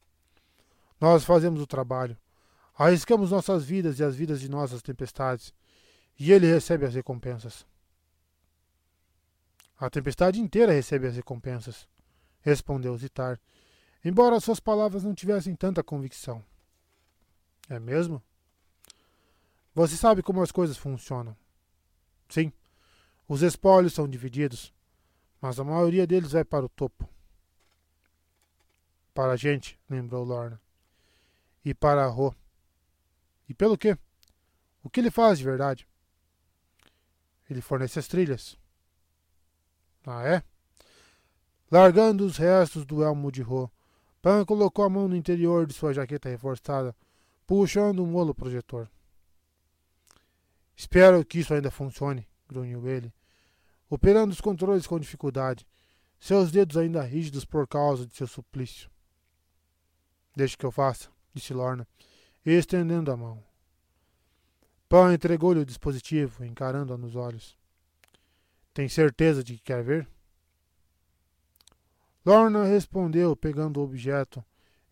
Nós 1.01 1.25
fazemos 1.25 1.61
o 1.61 1.67
trabalho. 1.67 2.17
Arriscamos 2.77 3.31
nossas 3.31 3.65
vidas 3.65 3.99
e 3.99 4.05
as 4.05 4.15
vidas 4.15 4.41
de 4.41 4.49
nossas 4.49 4.83
tempestades, 4.83 5.55
e 6.19 6.33
ele 6.33 6.47
recebe 6.47 6.87
as 6.87 6.95
recompensas. 6.95 7.67
A 9.79 9.91
tempestade 9.91 10.41
inteira 10.41 10.73
recebe 10.73 11.07
as 11.07 11.17
recompensas, 11.17 11.89
respondeu 12.41 12.97
Zitar, 12.97 13.41
embora 14.05 14.41
suas 14.41 14.61
palavras 14.61 15.03
não 15.03 15.15
tivessem 15.15 15.55
tanta 15.55 15.83
convicção. 15.83 16.45
É 17.69 17.79
mesmo? 17.79 18.23
Você 19.75 19.97
sabe 19.97 20.23
como 20.23 20.43
as 20.43 20.53
coisas 20.53 20.77
funcionam. 20.77 21.37
Sim, 22.29 22.53
os 23.29 23.43
espólios 23.43 23.95
são 23.95 24.09
divididos, 24.09 24.73
mas 25.41 25.59
a 25.59 25.65
maioria 25.65 26.07
deles 26.07 26.33
vai 26.33 26.45
para 26.45 26.67
o 26.67 26.69
topo. 26.69 27.09
Para 29.13 29.33
a 29.33 29.37
gente, 29.37 29.79
lembrou 29.89 30.25
Lorna. 30.25 30.61
E 31.65 31.73
para 31.73 32.05
a 32.05 32.09
Ro. 32.09 32.35
E 33.49 33.55
pelo 33.55 33.79
quê? 33.79 33.97
O 34.83 34.91
que 34.91 35.01
ele 35.01 35.11
faz 35.11 35.39
de 35.39 35.45
verdade? 35.45 35.89
Ele 37.49 37.61
fornece 37.61 37.99
as 37.99 38.09
trilhas. 38.09 38.57
Ah, 40.07 40.23
é? 40.23 40.43
Largando 41.71 42.25
os 42.25 42.37
restos 42.37 42.85
do 42.85 43.03
elmo 43.03 43.33
de 43.33 43.43
Ro, 43.43 43.71
Pan 44.23 44.45
colocou 44.45 44.85
a 44.85 44.89
mão 44.89 45.09
no 45.09 45.17
interior 45.17 45.67
de 45.67 45.75
sua 45.75 45.93
jaqueta 45.93 46.29
reforçada, 46.29 46.97
puxando 47.47 48.03
um 48.03 48.07
molo 48.07 48.35
projetor. 48.35 48.89
Espero 50.77 51.25
que 51.25 51.41
isso 51.41 51.53
ainda 51.53 51.71
funcione, 51.71 52.27
grunhiu 52.49 52.89
ele, 52.89 53.13
operando 53.89 54.33
os 54.33 54.41
controles 54.41 54.87
com 54.87 54.99
dificuldade, 54.99 55.67
seus 56.19 56.51
dedos 56.51 56.77
ainda 56.77 57.03
rígidos 57.03 57.45
por 57.45 57.69
causa 57.69 58.07
de 58.07 58.15
seu 58.17 58.27
suplício. 58.27 58.91
Deixe 60.35 60.57
que 60.57 60.65
eu 60.65 60.73
faça, 60.73 61.11
disse 61.33 61.53
Lorna, 61.53 61.87
estendendo 62.45 63.13
a 63.13 63.17
mão. 63.17 63.43
Pan 64.89 65.13
entregou-lhe 65.13 65.61
o 65.61 65.67
dispositivo, 65.67 66.45
encarando-a 66.45 66.97
nos 66.97 67.17
olhos. 67.17 67.57
Tem 68.73 68.89
certeza 68.89 69.43
de 69.43 69.55
que 69.55 69.63
quer 69.63 69.83
ver? 69.83 70.09
Lorna 72.25 72.65
respondeu, 72.65 73.37
pegando 73.37 73.81
o 73.81 73.85
objeto 73.85 74.45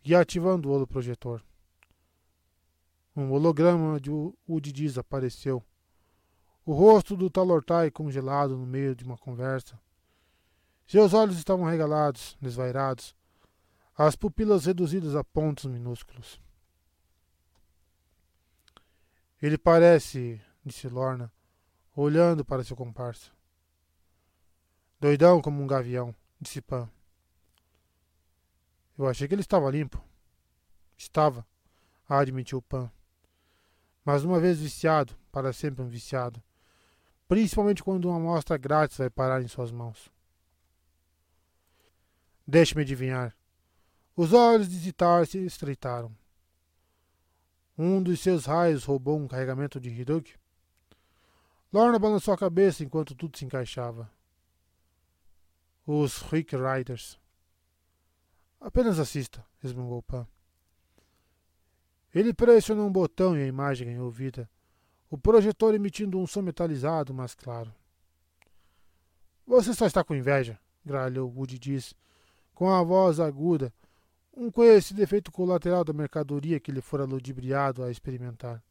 e 0.04 0.14
ativando 0.14 0.68
o 0.68 0.72
holoprojetor. 0.72 1.42
Um 3.14 3.30
holograma 3.32 4.00
de 4.00 4.10
Udidiz 4.46 4.96
apareceu. 4.98 5.62
O 6.64 6.72
rosto 6.72 7.16
do 7.16 7.28
Talortai 7.28 7.90
congelado 7.90 8.56
no 8.56 8.66
meio 8.66 8.94
de 8.94 9.04
uma 9.04 9.18
conversa. 9.18 9.78
Seus 10.86 11.12
olhos 11.12 11.36
estavam 11.36 11.64
regalados, 11.64 12.36
desvairados, 12.40 13.14
as 13.96 14.16
pupilas 14.16 14.64
reduzidas 14.66 15.14
a 15.14 15.24
pontos 15.24 15.64
minúsculos. 15.66 16.40
Ele 19.42 19.58
parece, 19.58 20.40
disse 20.64 20.88
Lorna, 20.88 21.32
olhando 21.96 22.44
para 22.44 22.62
seu 22.62 22.76
comparsa. 22.76 23.32
Doidão 25.00 25.42
como 25.42 25.60
um 25.60 25.66
gavião, 25.66 26.14
disse 26.40 26.60
Pan. 26.60 26.88
Eu 28.96 29.08
achei 29.08 29.26
que 29.26 29.34
ele 29.34 29.40
estava 29.42 29.68
limpo. 29.68 30.00
Estava, 30.96 31.44
admitiu 32.08 32.62
Pan. 32.62 32.88
Mas 34.04 34.22
uma 34.22 34.38
vez 34.38 34.60
viciado, 34.60 35.12
para 35.32 35.52
sempre 35.52 35.82
um 35.82 35.88
viciado. 35.88 36.40
Principalmente 37.26 37.82
quando 37.82 38.08
uma 38.08 38.18
amostra 38.18 38.56
grátis 38.56 38.98
vai 38.98 39.10
parar 39.10 39.42
em 39.42 39.48
suas 39.48 39.72
mãos. 39.72 40.08
Deixe-me 42.46 42.82
adivinhar. 42.82 43.36
Os 44.14 44.32
olhos 44.32 44.68
de 44.68 44.78
Zitar 44.78 45.26
se 45.26 45.38
estreitaram. 45.38 46.14
Um 47.76 48.02
dos 48.02 48.20
seus 48.20 48.44
raios 48.44 48.84
roubou 48.84 49.18
um 49.18 49.26
carregamento 49.26 49.80
de 49.80 49.88
Hidug. 49.88 50.34
Lorna 51.72 51.98
balançou 51.98 52.34
a 52.34 52.38
cabeça 52.38 52.84
enquanto 52.84 53.14
tudo 53.14 53.38
se 53.38 53.44
encaixava. 53.44 54.10
Os 55.86 56.18
Rick 56.22 56.54
Riders. 56.54 57.18
Apenas 58.60 58.98
assista, 58.98 59.44
resmungou 59.58 60.02
Pan. 60.02 60.26
Ele 62.14 62.34
pressionou 62.34 62.86
um 62.86 62.92
botão 62.92 63.36
e 63.36 63.42
a 63.42 63.46
imagem 63.46 63.88
ganhou 63.88 64.10
vida, 64.10 64.48
o 65.08 65.16
projetor 65.16 65.74
emitindo 65.74 66.18
um 66.18 66.26
som 66.26 66.42
metalizado, 66.42 67.14
mas 67.14 67.34
claro. 67.34 67.74
Você 69.46 69.72
só 69.72 69.86
está 69.86 70.04
com 70.04 70.14
inveja, 70.14 70.58
gralhou 70.84 71.32
Woody 71.34 71.58
disse, 71.58 71.94
com 72.54 72.70
a 72.70 72.82
voz 72.82 73.18
aguda, 73.18 73.72
um 74.34 74.50
conhecido 74.50 75.02
efeito 75.02 75.30
colateral 75.30 75.84
da 75.84 75.92
mercadoria 75.92 76.60
que 76.60 76.72
lhe 76.72 76.80
fora 76.80 77.04
ludibriado 77.04 77.82
a 77.82 77.90
experimentar. 77.90 78.62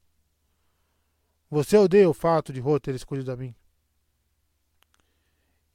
Você 1.49 1.77
odeia 1.77 2.09
o 2.09 2.13
fato 2.13 2.53
de 2.53 2.59
Rô 2.59 2.79
ter 2.79 2.95
escolhido 2.95 3.31
a 3.31 3.35
mim. 3.35 3.53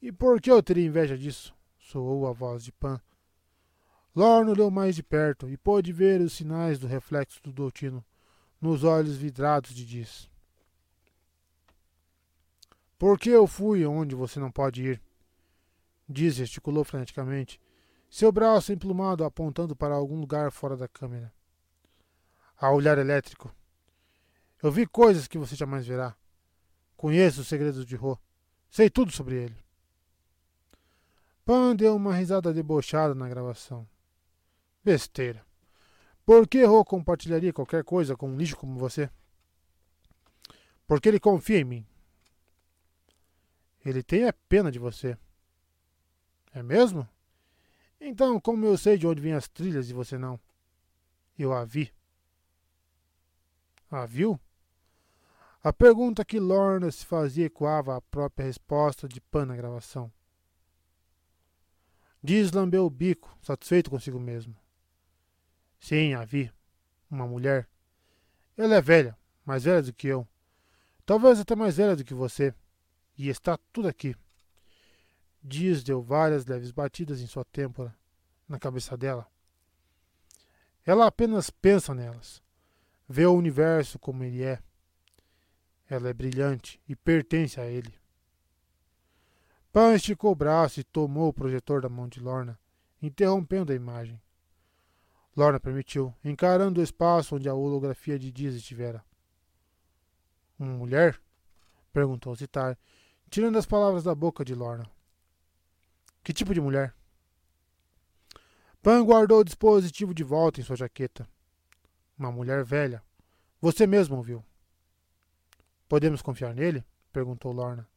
E 0.01 0.11
por 0.11 0.41
que 0.41 0.51
eu 0.51 0.61
teria 0.61 0.85
inveja 0.85 1.17
disso? 1.17 1.55
soou 1.87 2.27
a 2.27 2.33
voz 2.33 2.63
de 2.63 2.71
Pan, 2.71 2.99
Lorne 4.13 4.51
olhou 4.51 4.69
mais 4.69 4.95
de 4.95 5.03
perto 5.03 5.47
e 5.47 5.55
pôde 5.55 5.93
ver 5.93 6.19
os 6.21 6.33
sinais 6.33 6.79
do 6.79 6.87
reflexo 6.87 7.41
do 7.41 7.53
Doutino 7.53 8.03
nos 8.59 8.83
olhos 8.83 9.15
vidrados 9.15 9.73
de 9.73 9.85
Diz. 9.85 10.29
Por 12.97 13.19
que 13.19 13.29
eu 13.29 13.45
fui 13.45 13.85
onde 13.85 14.15
você 14.15 14.39
não 14.39 14.51
pode 14.51 14.83
ir? 14.83 15.01
Diz 16.09 16.35
gesticulou 16.35 16.83
freneticamente, 16.83 17.61
seu 18.09 18.31
braço 18.31 18.71
emplumado 18.71 19.23
apontando 19.23 19.75
para 19.75 19.95
algum 19.95 20.19
lugar 20.19 20.51
fora 20.51 20.77
da 20.77 20.87
câmera. 20.87 21.33
A 22.57 22.71
olhar 22.71 22.97
elétrico. 22.97 23.53
Eu 24.61 24.71
vi 24.71 24.87
coisas 24.87 25.27
que 25.27 25.37
você 25.37 25.55
jamais 25.55 25.85
verá. 25.85 26.15
Conheço 26.95 27.41
os 27.41 27.47
segredos 27.47 27.85
de 27.85 27.95
Ro. 27.95 28.19
Sei 28.69 28.89
tudo 28.89 29.11
sobre 29.11 29.35
ele. 29.35 29.57
Pan 31.45 31.75
deu 31.75 31.95
uma 31.95 32.15
risada 32.15 32.53
debochada 32.53 33.13
na 33.13 33.29
gravação. 33.29 33.87
Besteira. 34.83 35.45
Por 36.25 36.47
que 36.47 36.63
Ro 36.65 36.83
compartilharia 36.83 37.53
qualquer 37.53 37.83
coisa 37.83 38.17
com 38.17 38.29
um 38.29 38.37
lixo 38.37 38.57
como 38.57 38.79
você? 38.79 39.09
Porque 40.87 41.07
ele 41.07 41.19
confia 41.19 41.59
em 41.59 41.63
mim. 41.63 41.87
Ele 43.85 44.01
tem 44.01 44.27
a 44.27 44.33
pena 44.33 44.71
de 44.71 44.79
você. 44.79 45.17
É 46.53 46.63
mesmo? 46.63 47.07
Então, 47.99 48.39
como 48.39 48.65
eu 48.65 48.77
sei 48.77 48.97
de 48.97 49.07
onde 49.07 49.21
vêm 49.21 49.33
as 49.33 49.47
trilhas 49.47 49.89
e 49.89 49.93
você 49.93 50.17
não? 50.17 50.39
Eu 51.37 51.53
a 51.53 51.65
vi. 51.65 51.93
A 53.89 54.05
viu? 54.05 54.39
A 55.63 55.73
pergunta 55.73 56.23
que 56.23 56.39
Lorna 56.39 56.91
se 56.91 57.05
fazia 57.05 57.45
ecoava 57.45 57.95
a 57.95 58.01
própria 58.01 58.45
resposta 58.45 59.07
de 59.07 59.19
Pan 59.19 59.45
na 59.45 59.55
gravação. 59.55 60.11
Diz 62.23 62.51
lambeu 62.51 62.85
o 62.85 62.89
bico, 62.89 63.37
satisfeito 63.41 63.89
consigo 63.89 64.19
mesmo. 64.19 64.55
Sim, 65.79 66.13
a 66.13 66.25
vi. 66.25 66.51
Uma 67.09 67.27
mulher. 67.27 67.69
Ela 68.57 68.75
é 68.75 68.81
velha, 68.81 69.17
mais 69.45 69.63
velha 69.63 69.81
do 69.81 69.93
que 69.93 70.07
eu. 70.07 70.27
Talvez 71.05 71.39
até 71.39 71.55
mais 71.55 71.77
velha 71.77 71.95
do 71.95 72.03
que 72.03 72.13
você. 72.13 72.53
E 73.17 73.29
está 73.29 73.57
tudo 73.71 73.87
aqui. 73.87 74.15
Dias 75.43 75.83
deu 75.83 76.01
várias 76.01 76.45
leves 76.45 76.71
batidas 76.71 77.21
em 77.21 77.27
sua 77.27 77.45
têmpora, 77.45 77.95
na 78.47 78.59
cabeça 78.59 78.97
dela. 78.97 79.27
Ela 80.85 81.05
apenas 81.05 81.49
pensa 81.49 81.93
nelas. 81.93 82.41
Vê 83.07 83.25
o 83.25 83.33
universo 83.33 83.99
como 83.99 84.23
ele 84.23 84.43
é. 84.43 84.61
Ela 85.89 86.09
é 86.09 86.13
brilhante 86.13 86.81
e 86.87 86.95
pertence 86.95 87.59
a 87.59 87.65
ele. 87.65 87.93
Pan 89.71 89.93
esticou 89.93 90.31
o 90.31 90.35
braço 90.35 90.79
e 90.79 90.83
tomou 90.83 91.29
o 91.29 91.33
projetor 91.33 91.81
da 91.81 91.89
mão 91.89 92.07
de 92.07 92.19
Lorna, 92.19 92.59
interrompendo 93.01 93.71
a 93.71 93.75
imagem. 93.75 94.21
Lorna 95.35 95.59
permitiu, 95.59 96.13
encarando 96.23 96.81
o 96.81 96.83
espaço 96.83 97.35
onde 97.35 97.47
a 97.47 97.53
holografia 97.53 98.17
de 98.17 98.31
Dias 98.31 98.55
estivera. 98.55 99.03
Uma 100.57 100.73
mulher? 100.73 101.21
perguntou 101.93 102.35
Zitar, 102.35 102.77
tirando 103.29 103.57
as 103.57 103.65
palavras 103.65 104.03
da 104.03 104.15
boca 104.15 104.43
de 104.43 104.55
Lorna. 104.55 104.89
Que 106.27 106.33
tipo 106.33 106.53
de 106.53 106.59
mulher? 106.59 106.93
Pan 108.81 109.01
guardou 109.01 109.39
o 109.39 109.43
dispositivo 109.45 110.13
de 110.13 110.25
volta 110.25 110.59
em 110.59 110.63
sua 110.65 110.75
jaqueta. 110.75 111.25
Uma 112.19 112.33
mulher 112.33 112.65
velha. 112.65 113.01
Você 113.61 113.87
mesmo 113.87 114.17
ouviu. 114.17 114.43
Podemos 115.87 116.21
confiar 116.21 116.53
nele? 116.53 116.83
perguntou 117.13 117.53
Lorna. 117.53 117.87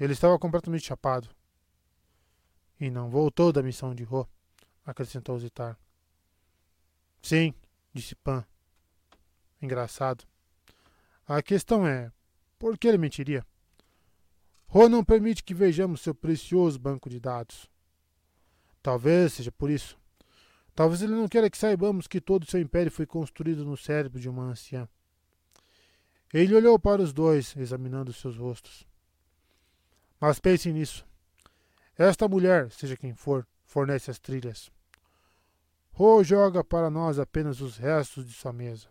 Ele 0.00 0.14
estava 0.14 0.38
completamente 0.38 0.86
chapado. 0.86 1.28
E 2.80 2.88
não 2.88 3.10
voltou 3.10 3.52
da 3.52 3.62
missão 3.62 3.94
de 3.94 4.04
Ro, 4.04 4.26
acrescentou 4.82 5.38
Zitar. 5.38 5.78
Sim, 7.20 7.52
disse 7.92 8.14
Pan. 8.14 8.42
Engraçado. 9.60 10.24
A 11.26 11.42
questão 11.42 11.86
é: 11.86 12.10
por 12.58 12.78
que 12.78 12.88
ele 12.88 12.96
mentiria? 12.96 13.46
Ro 14.70 14.86
não 14.86 15.02
permite 15.02 15.42
que 15.42 15.54
vejamos 15.54 16.02
seu 16.02 16.14
precioso 16.14 16.78
banco 16.78 17.08
de 17.08 17.18
dados. 17.18 17.70
Talvez 18.82 19.32
seja 19.32 19.50
por 19.50 19.70
isso. 19.70 19.98
Talvez 20.74 21.00
ele 21.00 21.14
não 21.14 21.26
queira 21.26 21.48
que 21.48 21.56
saibamos 21.56 22.06
que 22.06 22.20
todo 22.20 22.48
seu 22.48 22.60
império 22.60 22.92
foi 22.92 23.06
construído 23.06 23.64
no 23.64 23.78
cérebro 23.78 24.20
de 24.20 24.28
uma 24.28 24.42
anciã. 24.42 24.86
Ele 26.32 26.54
olhou 26.54 26.78
para 26.78 27.00
os 27.00 27.14
dois, 27.14 27.56
examinando 27.56 28.12
seus 28.12 28.36
rostos. 28.36 28.86
Mas 30.20 30.38
pense 30.38 30.70
nisso. 30.70 31.06
Esta 31.96 32.28
mulher, 32.28 32.70
seja 32.70 32.96
quem 32.96 33.14
for, 33.14 33.46
fornece 33.64 34.10
as 34.10 34.18
trilhas. 34.18 34.70
Ro 35.90 36.22
joga 36.22 36.62
para 36.62 36.90
nós 36.90 37.18
apenas 37.18 37.62
os 37.62 37.78
restos 37.78 38.26
de 38.26 38.34
sua 38.34 38.52
mesa. 38.52 38.86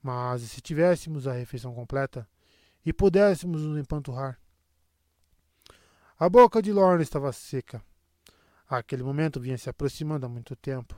Mas 0.00 0.42
e 0.42 0.48
se 0.48 0.60
tivéssemos 0.60 1.26
a 1.26 1.32
refeição 1.32 1.74
completa 1.74 2.26
e 2.86 2.92
pudéssemos 2.92 3.62
nos 3.62 3.76
empanturrar? 3.76 4.40
A 6.16 6.28
boca 6.28 6.62
de 6.62 6.72
Lorna 6.72 7.02
estava 7.02 7.32
seca. 7.32 7.84
Aquele 8.68 9.02
momento 9.02 9.40
vinha 9.40 9.58
se 9.58 9.68
aproximando 9.68 10.24
há 10.24 10.28
muito 10.28 10.54
tempo. 10.54 10.94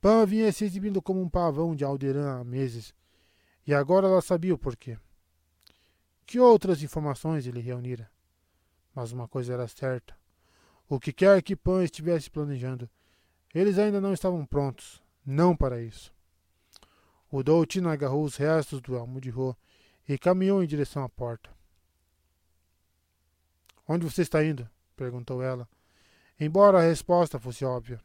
Pan 0.00 0.24
vinha 0.24 0.50
se 0.50 0.64
exibindo 0.64 1.02
como 1.02 1.20
um 1.20 1.28
pavão 1.28 1.76
de 1.76 1.84
Alderan 1.84 2.40
há 2.40 2.42
meses, 2.42 2.94
e 3.66 3.74
agora 3.74 4.08
ela 4.08 4.22
sabia 4.22 4.54
o 4.54 4.58
porquê. 4.58 4.98
Que 6.24 6.40
outras 6.40 6.82
informações 6.82 7.46
ele 7.46 7.60
reunira? 7.60 8.10
Mas 8.94 9.12
uma 9.12 9.28
coisa 9.28 9.52
era 9.52 9.68
certa: 9.68 10.16
o 10.88 10.98
que 10.98 11.12
quer 11.12 11.42
que 11.42 11.54
Pan 11.54 11.84
estivesse 11.84 12.30
planejando, 12.30 12.88
eles 13.54 13.78
ainda 13.78 14.00
não 14.00 14.14
estavam 14.14 14.46
prontos, 14.46 15.02
não 15.26 15.54
para 15.54 15.82
isso. 15.82 16.10
O 17.30 17.42
Doutin 17.42 17.84
agarrou 17.84 18.24
os 18.24 18.36
restos 18.36 18.80
do 18.80 18.96
elmo 18.96 19.20
de 19.20 19.28
Rô 19.28 19.54
e 20.12 20.18
caminhou 20.18 20.60
em 20.60 20.66
direção 20.66 21.04
à 21.04 21.08
porta. 21.08 21.48
Onde 23.86 24.04
você 24.04 24.22
está 24.22 24.44
indo? 24.44 24.68
perguntou 24.96 25.40
ela, 25.40 25.68
embora 26.38 26.78
a 26.78 26.82
resposta 26.82 27.38
fosse 27.38 27.64
óbvia. 27.64 28.00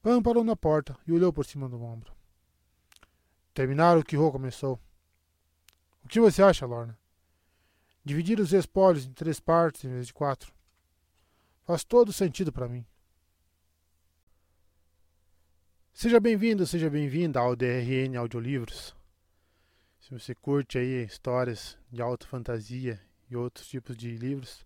Pan 0.00 0.22
parou 0.22 0.44
na 0.44 0.54
porta 0.54 0.96
e 1.04 1.12
olhou 1.12 1.32
por 1.32 1.44
cima 1.44 1.68
do 1.68 1.82
ombro. 1.82 2.12
Terminaram 3.52 4.00
o 4.00 4.04
que 4.04 4.14
Ro 4.14 4.30
começou. 4.30 4.78
O 6.04 6.08
que 6.08 6.20
você 6.20 6.40
acha, 6.40 6.66
Lorna? 6.66 6.96
Dividir 8.04 8.38
os 8.38 8.52
espólios 8.52 9.04
em 9.04 9.12
três 9.12 9.40
partes 9.40 9.84
em 9.84 9.88
vez 9.88 10.06
de 10.06 10.14
quatro. 10.14 10.54
Faz 11.64 11.82
todo 11.82 12.12
sentido 12.12 12.52
para 12.52 12.68
mim. 12.68 12.86
Seja 15.92 16.20
bem-vindo, 16.20 16.64
seja 16.64 16.88
bem-vinda 16.88 17.40
ao 17.40 17.56
DRN 17.56 18.16
Audiolivros. 18.16 19.01
Se 20.12 20.18
você 20.18 20.34
curte 20.34 20.76
aí 20.76 21.06
histórias 21.06 21.78
de 21.90 22.02
alta 22.02 22.26
fantasia 22.26 23.00
e 23.30 23.34
outros 23.34 23.66
tipos 23.66 23.96
de 23.96 24.14
livros, 24.14 24.62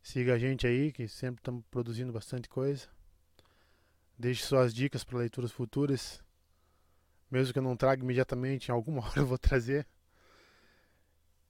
siga 0.00 0.34
a 0.34 0.38
gente 0.38 0.68
aí, 0.68 0.92
que 0.92 1.08
sempre 1.08 1.40
estamos 1.40 1.64
produzindo 1.68 2.12
bastante 2.12 2.48
coisa. 2.48 2.86
Deixe 4.16 4.44
suas 4.44 4.72
dicas 4.72 5.02
para 5.02 5.18
leituras 5.18 5.50
futuras. 5.50 6.22
Mesmo 7.28 7.52
que 7.52 7.58
eu 7.58 7.62
não 7.64 7.76
traga 7.76 8.04
imediatamente, 8.04 8.68
em 8.68 8.70
alguma 8.70 9.02
hora 9.02 9.18
eu 9.18 9.26
vou 9.26 9.36
trazer. 9.36 9.84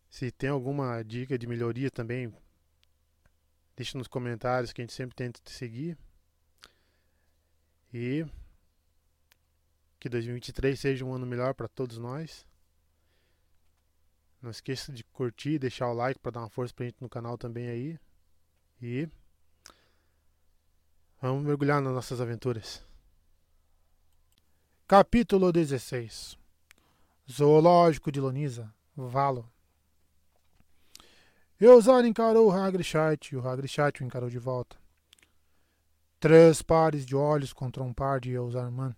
Se 0.09 0.31
tem 0.31 0.49
alguma 0.49 1.03
dica 1.03 1.37
de 1.37 1.47
melhoria 1.47 1.91
também, 1.91 2.33
deixe 3.77 3.95
nos 3.99 4.09
comentários 4.09 4.73
que 4.73 4.81
a 4.81 4.85
gente 4.85 4.95
sempre 4.95 5.15
tenta 5.15 5.39
te 5.45 5.51
seguir. 5.51 5.99
E 7.93 8.25
que 9.99 10.09
2023 10.09 10.81
seja 10.81 11.05
um 11.05 11.13
ano 11.13 11.27
melhor 11.27 11.53
para 11.53 11.69
todos 11.69 11.99
nós. 11.99 12.49
Não 14.43 14.51
esqueça 14.51 14.93
de 14.93 15.05
curtir, 15.05 15.59
deixar 15.59 15.89
o 15.89 15.95
like 15.95 16.19
para 16.19 16.33
dar 16.33 16.41
uma 16.41 16.49
força 16.49 16.73
pra 16.75 16.87
gente 16.87 17.01
no 17.01 17.09
canal 17.09 17.37
também 17.37 17.69
aí. 17.69 17.99
E 18.81 19.09
vamos 21.21 21.45
mergulhar 21.45 21.83
nas 21.83 21.93
nossas 21.93 22.21
aventuras. 22.21 22.83
Capítulo 24.89 25.53
16 25.53 26.39
Zoológico 27.31 28.11
de 28.11 28.21
Lonisa, 28.21 28.75
Valo. 28.97 29.49
Eusar 31.61 32.07
encarou 32.07 32.49
o 32.49 32.51
Hagrishat 32.51 33.35
e 33.35 33.37
o 33.37 33.47
Hagrishat 33.47 34.03
o 34.03 34.07
encarou 34.07 34.31
de 34.31 34.39
volta. 34.39 34.77
Três 36.19 36.63
pares 36.63 37.05
de 37.05 37.15
olhos 37.15 37.53
contra 37.53 37.83
um 37.83 37.93
par 37.93 38.19
de 38.19 38.31
Eusarman. 38.31 38.97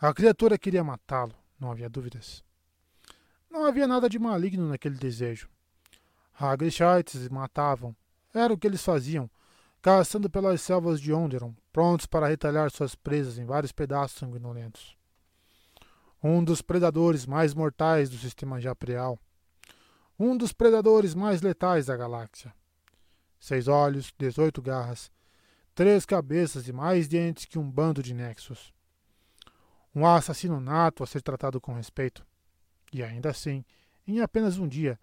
A 0.00 0.12
criatura 0.12 0.58
queria 0.58 0.82
matá-lo, 0.82 1.34
não 1.58 1.70
havia 1.70 1.88
dúvidas. 1.88 2.44
Não 3.50 3.64
havia 3.64 3.86
nada 3.86 4.08
de 4.08 4.18
maligno 4.18 4.68
naquele 4.68 4.96
desejo. 4.96 5.48
Hagrishites 6.38 7.28
matavam. 7.28 7.96
Era 8.32 8.52
o 8.52 8.58
que 8.58 8.66
eles 8.66 8.82
faziam, 8.82 9.28
caçando 9.80 10.28
pelas 10.28 10.60
selvas 10.60 11.00
de 11.00 11.12
Onderon, 11.12 11.54
prontos 11.72 12.06
para 12.06 12.28
retalhar 12.28 12.70
suas 12.70 12.94
presas 12.94 13.38
em 13.38 13.44
vários 13.44 13.72
pedaços 13.72 14.18
sanguinolentos. 14.18 14.96
Um 16.22 16.42
dos 16.42 16.60
predadores 16.60 17.26
mais 17.26 17.54
mortais 17.54 18.10
do 18.10 18.16
sistema 18.16 18.60
Japreal. 18.60 19.18
Um 20.18 20.36
dos 20.36 20.52
predadores 20.52 21.14
mais 21.14 21.42
letais 21.42 21.86
da 21.86 21.96
galáxia. 21.96 22.52
Seis 23.40 23.68
olhos, 23.68 24.12
dezoito 24.18 24.60
garras, 24.60 25.12
três 25.74 26.04
cabeças 26.04 26.66
e 26.66 26.72
mais 26.72 27.06
dentes 27.06 27.44
que 27.44 27.58
um 27.58 27.70
bando 27.70 28.02
de 28.02 28.12
nexos. 28.12 28.72
Um 29.94 30.04
assassino 30.04 30.60
nato 30.60 31.04
a 31.04 31.06
ser 31.06 31.22
tratado 31.22 31.60
com 31.60 31.72
respeito. 31.72 32.26
E 32.92 33.02
ainda 33.02 33.30
assim, 33.30 33.64
em 34.06 34.20
apenas 34.20 34.58
um 34.58 34.66
dia, 34.66 34.98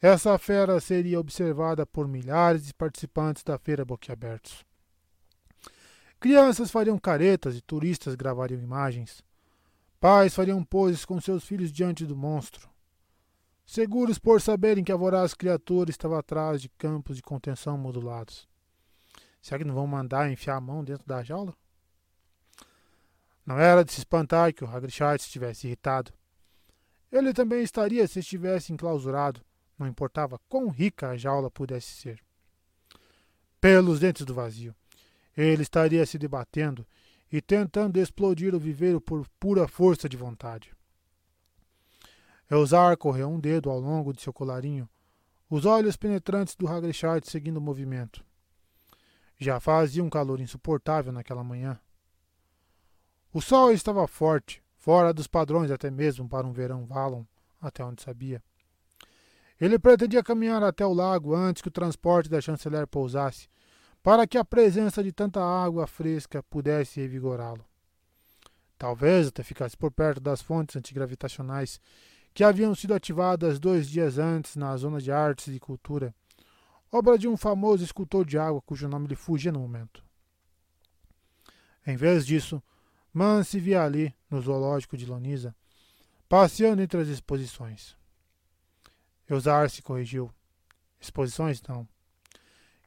essa 0.00 0.36
fera 0.38 0.80
seria 0.80 1.20
observada 1.20 1.86
por 1.86 2.08
milhares 2.08 2.66
de 2.66 2.74
participantes 2.74 3.44
da 3.44 3.56
feira 3.58 3.84
boquiabertos. 3.84 4.64
Crianças 6.18 6.70
fariam 6.70 6.98
caretas 6.98 7.56
e 7.56 7.60
turistas 7.60 8.14
gravariam 8.14 8.60
imagens. 8.60 9.22
Pais 10.00 10.34
fariam 10.34 10.64
poses 10.64 11.04
com 11.04 11.20
seus 11.20 11.44
filhos 11.44 11.70
diante 11.70 12.04
do 12.04 12.16
monstro. 12.16 12.68
Seguros 13.64 14.18
por 14.18 14.40
saberem 14.40 14.82
que 14.82 14.92
a 14.92 14.96
voraz 14.96 15.34
criatura 15.34 15.90
estava 15.90 16.18
atrás 16.18 16.60
de 16.60 16.68
campos 16.68 17.16
de 17.16 17.22
contenção 17.22 17.78
modulados. 17.78 18.48
Será 19.40 19.58
que 19.58 19.64
não 19.64 19.74
vão 19.74 19.86
mandar 19.86 20.30
enfiar 20.30 20.56
a 20.56 20.60
mão 20.60 20.84
dentro 20.84 21.06
da 21.06 21.22
jaula? 21.22 21.54
Não 23.46 23.58
era 23.58 23.84
de 23.84 23.92
se 23.92 23.98
espantar 23.98 24.52
que 24.52 24.64
o 24.64 24.68
Hagrid 24.68 24.96
estivesse 25.16 25.66
irritado. 25.66 26.12
Ele 27.12 27.34
também 27.34 27.62
estaria 27.62 28.08
se 28.08 28.20
estivesse 28.20 28.72
enclausurado, 28.72 29.42
não 29.78 29.86
importava 29.86 30.40
quão 30.48 30.70
rica 30.70 31.10
a 31.10 31.16
jaula 31.16 31.50
pudesse 31.50 31.92
ser. 31.92 32.24
Pelos 33.60 34.00
dentes 34.00 34.24
do 34.24 34.34
vazio, 34.34 34.74
ele 35.36 35.62
estaria 35.62 36.04
se 36.06 36.18
debatendo 36.18 36.86
e 37.30 37.40
tentando 37.40 37.98
explodir 38.00 38.54
o 38.54 38.58
viveiro 38.58 39.00
por 39.00 39.28
pura 39.38 39.68
força 39.68 40.08
de 40.08 40.16
vontade. 40.16 40.74
Elzar 42.50 42.96
correu 42.96 43.28
um 43.28 43.40
dedo 43.40 43.70
ao 43.70 43.78
longo 43.78 44.12
de 44.12 44.22
seu 44.22 44.32
colarinho, 44.32 44.88
os 45.48 45.66
olhos 45.66 45.96
penetrantes 45.96 46.54
do 46.54 46.66
Hagrid 46.66 46.96
seguindo 47.24 47.58
o 47.58 47.60
movimento. 47.60 48.24
Já 49.38 49.60
fazia 49.60 50.02
um 50.02 50.10
calor 50.10 50.40
insuportável 50.40 51.12
naquela 51.12 51.44
manhã. 51.44 51.78
O 53.32 53.40
sol 53.40 53.72
estava 53.72 54.06
forte, 54.06 54.61
fora 54.82 55.14
dos 55.14 55.28
padrões 55.28 55.70
até 55.70 55.92
mesmo 55.92 56.28
para 56.28 56.44
um 56.44 56.52
verão 56.52 56.84
Valon, 56.84 57.24
até 57.60 57.84
onde 57.84 58.02
sabia. 58.02 58.42
Ele 59.60 59.78
pretendia 59.78 60.24
caminhar 60.24 60.60
até 60.64 60.84
o 60.84 60.92
lago 60.92 61.36
antes 61.36 61.62
que 61.62 61.68
o 61.68 61.70
transporte 61.70 62.28
da 62.28 62.40
chanceler 62.40 62.88
pousasse, 62.88 63.48
para 64.02 64.26
que 64.26 64.36
a 64.36 64.44
presença 64.44 65.00
de 65.00 65.12
tanta 65.12 65.40
água 65.40 65.86
fresca 65.86 66.42
pudesse 66.42 67.00
revigorá-lo. 67.00 67.64
Talvez 68.76 69.28
até 69.28 69.44
ficasse 69.44 69.76
por 69.76 69.92
perto 69.92 70.20
das 70.20 70.42
fontes 70.42 70.74
antigravitacionais 70.74 71.80
que 72.34 72.42
haviam 72.42 72.74
sido 72.74 72.92
ativadas 72.92 73.60
dois 73.60 73.88
dias 73.88 74.18
antes 74.18 74.56
na 74.56 74.76
zona 74.76 75.00
de 75.00 75.12
artes 75.12 75.54
e 75.54 75.60
cultura, 75.60 76.12
obra 76.90 77.16
de 77.16 77.28
um 77.28 77.36
famoso 77.36 77.84
escultor 77.84 78.26
de 78.26 78.36
água 78.36 78.60
cujo 78.60 78.88
nome 78.88 79.06
lhe 79.06 79.14
fugia 79.14 79.52
no 79.52 79.60
momento. 79.60 80.04
Em 81.86 81.96
vez 81.96 82.26
disso, 82.26 82.60
Man 83.12 83.44
se 83.44 83.60
via 83.60 83.82
ali, 83.82 84.14
no 84.30 84.40
zoológico 84.40 84.96
de 84.96 85.04
Lonisa, 85.04 85.54
passeando 86.28 86.80
entre 86.80 86.98
as 86.98 87.08
exposições. 87.08 87.94
Eusar 89.28 89.68
se 89.68 89.82
corrigiu. 89.82 90.32
Exposições 90.98 91.60
não. 91.68 91.86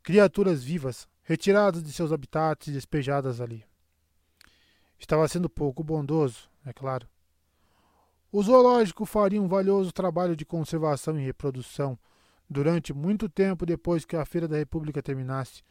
Criaturas 0.01 0.63
vivas, 0.63 1.07
retiradas 1.21 1.83
de 1.83 1.91
seus 1.93 2.11
habitats 2.11 2.67
e 2.67 2.71
despejadas 2.71 3.39
ali. 3.39 3.63
Estava 4.97 5.27
sendo 5.27 5.49
pouco 5.49 5.83
bondoso, 5.83 6.49
é 6.65 6.73
claro. 6.73 7.07
O 8.31 8.41
zoológico 8.41 9.05
faria 9.05 9.41
um 9.41 9.47
valioso 9.47 9.91
trabalho 9.91 10.35
de 10.35 10.45
conservação 10.45 11.19
e 11.19 11.23
reprodução 11.23 11.97
durante 12.49 12.93
muito 12.93 13.29
tempo 13.29 13.65
depois 13.65 14.05
que 14.05 14.15
a 14.15 14.25
Feira 14.25 14.47
da 14.47 14.57
República 14.57 15.01
terminasse, 15.01 15.63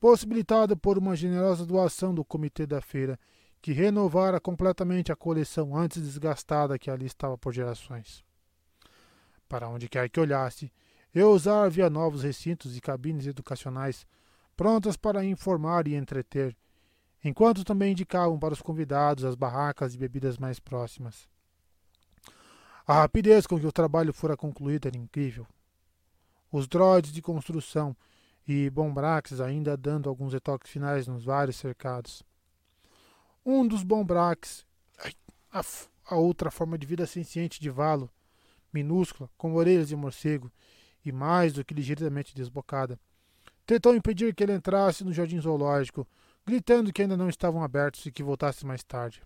possibilitado 0.00 0.76
por 0.76 0.98
uma 0.98 1.14
generosa 1.14 1.64
doação 1.64 2.14
do 2.14 2.24
Comitê 2.24 2.66
da 2.66 2.80
Feira 2.80 3.18
que 3.64 3.72
renovara 3.72 4.38
completamente 4.38 5.10
a 5.10 5.16
coleção 5.16 5.74
antes 5.74 6.02
desgastada 6.02 6.78
que 6.78 6.90
ali 6.90 7.06
estava 7.06 7.38
por 7.38 7.50
gerações. 7.50 8.22
Para 9.48 9.70
onde 9.70 9.88
quer 9.88 10.06
que 10.10 10.20
olhasse, 10.20 10.70
Eusar 11.14 11.70
via 11.70 11.88
novos 11.88 12.22
recintos 12.22 12.76
e 12.76 12.80
cabines 12.82 13.26
educacionais 13.26 14.06
prontas 14.54 14.98
para 14.98 15.24
informar 15.24 15.88
e 15.88 15.94
entreter, 15.94 16.54
enquanto 17.24 17.64
também 17.64 17.92
indicavam 17.92 18.38
para 18.38 18.52
os 18.52 18.60
convidados 18.60 19.24
as 19.24 19.34
barracas 19.34 19.92
de 19.92 19.98
bebidas 19.98 20.36
mais 20.36 20.60
próximas. 20.60 21.26
A 22.86 23.00
rapidez 23.00 23.46
com 23.46 23.58
que 23.58 23.66
o 23.66 23.72
trabalho 23.72 24.12
fora 24.12 24.36
concluído 24.36 24.88
era 24.88 24.98
incrível. 24.98 25.46
Os 26.52 26.68
droids 26.68 27.10
de 27.10 27.22
construção 27.22 27.96
e 28.46 28.68
Bombrax 28.68 29.40
ainda 29.40 29.74
dando 29.74 30.10
alguns 30.10 30.34
retoques 30.34 30.70
finais 30.70 31.08
nos 31.08 31.24
vários 31.24 31.56
cercados. 31.56 32.22
Um 33.46 33.66
dos 33.66 33.82
bombraques, 33.82 34.64
a, 35.52 35.62
a 36.06 36.16
outra 36.16 36.50
forma 36.50 36.78
de 36.78 36.86
vida 36.86 37.06
senciente 37.06 37.60
de 37.60 37.68
valo, 37.68 38.10
minúscula, 38.72 39.28
com 39.36 39.54
orelhas 39.54 39.88
de 39.88 39.96
morcego 39.96 40.50
e 41.04 41.12
mais 41.12 41.52
do 41.52 41.64
que 41.64 41.74
ligeiramente 41.74 42.34
desbocada, 42.34 42.98
tentou 43.66 43.94
impedir 43.94 44.34
que 44.34 44.42
ele 44.42 44.54
entrasse 44.54 45.04
no 45.04 45.12
jardim 45.12 45.38
zoológico, 45.40 46.06
gritando 46.46 46.92
que 46.92 47.02
ainda 47.02 47.16
não 47.16 47.28
estavam 47.28 47.62
abertos 47.62 48.04
e 48.06 48.12
que 48.12 48.22
voltasse 48.22 48.64
mais 48.64 48.82
tarde. 48.82 49.22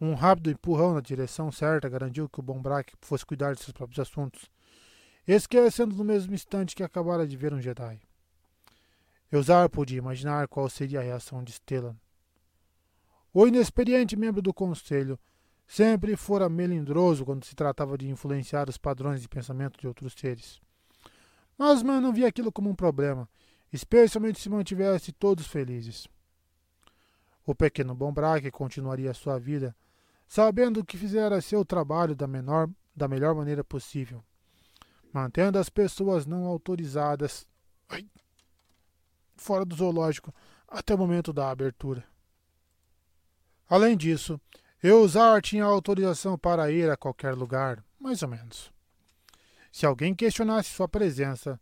Um 0.00 0.14
rápido 0.14 0.50
empurrão 0.50 0.94
na 0.94 1.00
direção 1.00 1.52
certa 1.52 1.88
garantiu 1.88 2.28
que 2.28 2.40
o 2.40 2.42
Bombrak 2.42 2.92
fosse 3.00 3.24
cuidar 3.24 3.54
de 3.54 3.60
seus 3.60 3.72
próprios 3.72 4.00
assuntos, 4.00 4.50
esquecendo 5.26 5.94
no 5.94 6.04
mesmo 6.04 6.34
instante 6.34 6.74
que 6.74 6.82
acabara 6.82 7.26
de 7.26 7.36
ver 7.36 7.54
um 7.54 7.60
Jedi. 7.60 8.00
Eusar 9.30 9.68
podia 9.68 9.98
imaginar 9.98 10.48
qual 10.48 10.68
seria 10.68 11.00
a 11.00 11.02
reação 11.02 11.42
de 11.42 11.52
Stellan. 11.52 11.96
O 13.36 13.48
inexperiente 13.48 14.14
membro 14.14 14.40
do 14.40 14.54
conselho 14.54 15.18
sempre 15.66 16.14
fora 16.14 16.48
melindroso 16.48 17.24
quando 17.24 17.44
se 17.44 17.56
tratava 17.56 17.98
de 17.98 18.08
influenciar 18.08 18.68
os 18.68 18.78
padrões 18.78 19.20
de 19.20 19.28
pensamento 19.28 19.76
de 19.80 19.88
outros 19.88 20.14
seres. 20.16 20.60
Mas 21.58 21.82
Man 21.82 22.00
não 22.00 22.12
via 22.12 22.28
aquilo 22.28 22.52
como 22.52 22.70
um 22.70 22.76
problema, 22.76 23.28
especialmente 23.72 24.40
se 24.40 24.48
mantivesse 24.48 25.10
todos 25.10 25.48
felizes. 25.48 26.06
O 27.44 27.56
pequeno 27.56 27.92
Bombraque 27.92 28.52
continuaria 28.52 29.12
sua 29.12 29.36
vida, 29.36 29.74
sabendo 30.28 30.84
que 30.84 30.96
fizera 30.96 31.40
seu 31.40 31.64
trabalho 31.64 32.14
da, 32.14 32.28
menor, 32.28 32.70
da 32.94 33.08
melhor 33.08 33.34
maneira 33.34 33.64
possível, 33.64 34.24
mantendo 35.12 35.58
as 35.58 35.68
pessoas 35.68 36.24
não 36.24 36.46
autorizadas 36.46 37.44
fora 39.36 39.64
do 39.64 39.74
zoológico 39.74 40.32
até 40.68 40.94
o 40.94 40.98
momento 40.98 41.32
da 41.32 41.50
abertura. 41.50 42.13
Além 43.68 43.96
disso, 43.96 44.40
Eusar 44.82 45.40
tinha 45.40 45.64
autorização 45.64 46.36
para 46.36 46.70
ir 46.70 46.90
a 46.90 46.96
qualquer 46.96 47.34
lugar, 47.34 47.82
mais 47.98 48.22
ou 48.22 48.28
menos. 48.28 48.72
Se 49.72 49.86
alguém 49.86 50.14
questionasse 50.14 50.70
sua 50.70 50.86
presença, 50.86 51.58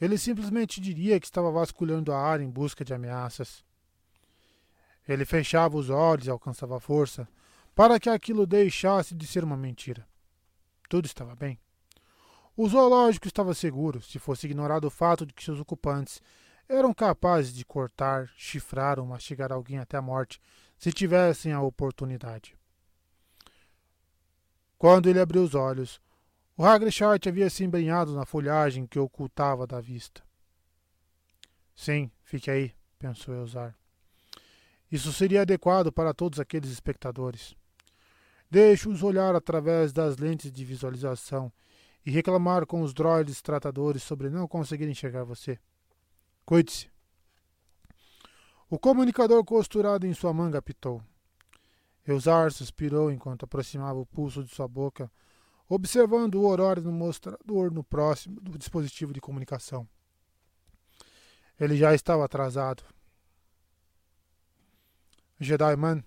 ele 0.00 0.16
simplesmente 0.16 0.80
diria 0.80 1.18
que 1.18 1.26
estava 1.26 1.50
vasculhando 1.50 2.12
a 2.12 2.20
área 2.20 2.44
em 2.44 2.50
busca 2.50 2.84
de 2.84 2.94
ameaças. 2.94 3.64
Ele 5.08 5.24
fechava 5.24 5.76
os 5.76 5.88
olhos 5.90 6.26
e 6.26 6.30
alcançava 6.30 6.78
força 6.78 7.26
para 7.74 7.98
que 7.98 8.10
aquilo 8.10 8.46
deixasse 8.46 9.14
de 9.14 9.26
ser 9.26 9.42
uma 9.42 9.56
mentira. 9.56 10.06
Tudo 10.88 11.06
estava 11.06 11.34
bem. 11.34 11.58
O 12.56 12.68
zoológico 12.68 13.26
estava 13.26 13.54
seguro 13.54 14.02
se 14.02 14.18
fosse 14.18 14.46
ignorado 14.46 14.86
o 14.86 14.90
fato 14.90 15.24
de 15.24 15.32
que 15.32 15.44
seus 15.44 15.58
ocupantes 15.58 16.20
eram 16.68 16.92
capazes 16.92 17.54
de 17.54 17.64
cortar, 17.64 18.30
chifrar 18.36 18.98
ou 18.98 19.06
mastigar 19.06 19.52
alguém 19.52 19.78
até 19.78 19.96
a 19.96 20.02
morte 20.02 20.40
se 20.78 20.92
tivessem 20.92 21.52
a 21.52 21.60
oportunidade. 21.60 22.56
Quando 24.78 25.08
ele 25.08 25.18
abriu 25.18 25.42
os 25.42 25.54
olhos, 25.54 26.00
o 26.56 26.64
Hagrechat 26.64 27.28
havia 27.28 27.50
se 27.50 27.64
embrenhado 27.64 28.14
na 28.14 28.24
folhagem 28.24 28.86
que 28.86 28.98
ocultava 28.98 29.66
da 29.66 29.80
vista. 29.80 30.22
Sim, 31.74 32.10
fique 32.22 32.50
aí, 32.50 32.72
pensou 32.98 33.34
Elzar. 33.34 33.76
Isso 34.90 35.12
seria 35.12 35.42
adequado 35.42 35.92
para 35.92 36.14
todos 36.14 36.40
aqueles 36.40 36.70
espectadores. 36.70 37.54
Deixe-os 38.50 39.02
olhar 39.02 39.34
através 39.34 39.92
das 39.92 40.16
lentes 40.16 40.50
de 40.50 40.64
visualização 40.64 41.52
e 42.06 42.10
reclamar 42.10 42.64
com 42.64 42.80
os 42.80 42.94
droides 42.94 43.42
tratadores 43.42 44.02
sobre 44.02 44.30
não 44.30 44.48
conseguirem 44.48 44.92
enxergar 44.92 45.24
você. 45.24 45.58
Cuide-se. 46.46 46.88
O 48.70 48.78
comunicador 48.78 49.42
costurado 49.44 50.06
em 50.06 50.12
sua 50.12 50.32
manga 50.34 50.58
apitou. 50.58 51.02
Eusar 52.06 52.52
suspirou 52.52 53.10
enquanto 53.10 53.44
aproximava 53.44 53.98
o 53.98 54.04
pulso 54.04 54.44
de 54.44 54.54
sua 54.54 54.68
boca, 54.68 55.10
observando 55.66 56.34
o 56.34 56.46
horário 56.46 56.82
no 56.82 56.92
mostrador 56.92 57.72
no 57.72 57.82
próximo 57.82 58.38
do 58.40 58.58
dispositivo 58.58 59.12
de 59.12 59.22
comunicação. 59.22 59.88
Ele 61.58 61.76
já 61.76 61.94
estava 61.94 62.24
atrasado. 62.24 62.84
Jedi 65.40 65.76
Man. 65.76 66.04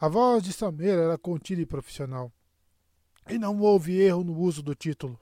A 0.00 0.08
voz 0.08 0.42
de 0.42 0.52
Samer 0.52 0.98
era 0.98 1.18
contida 1.18 1.60
e 1.60 1.66
profissional. 1.66 2.32
E 3.28 3.38
não 3.38 3.60
houve 3.60 4.00
erro 4.00 4.24
no 4.24 4.36
uso 4.38 4.62
do 4.62 4.74
título. 4.74 5.20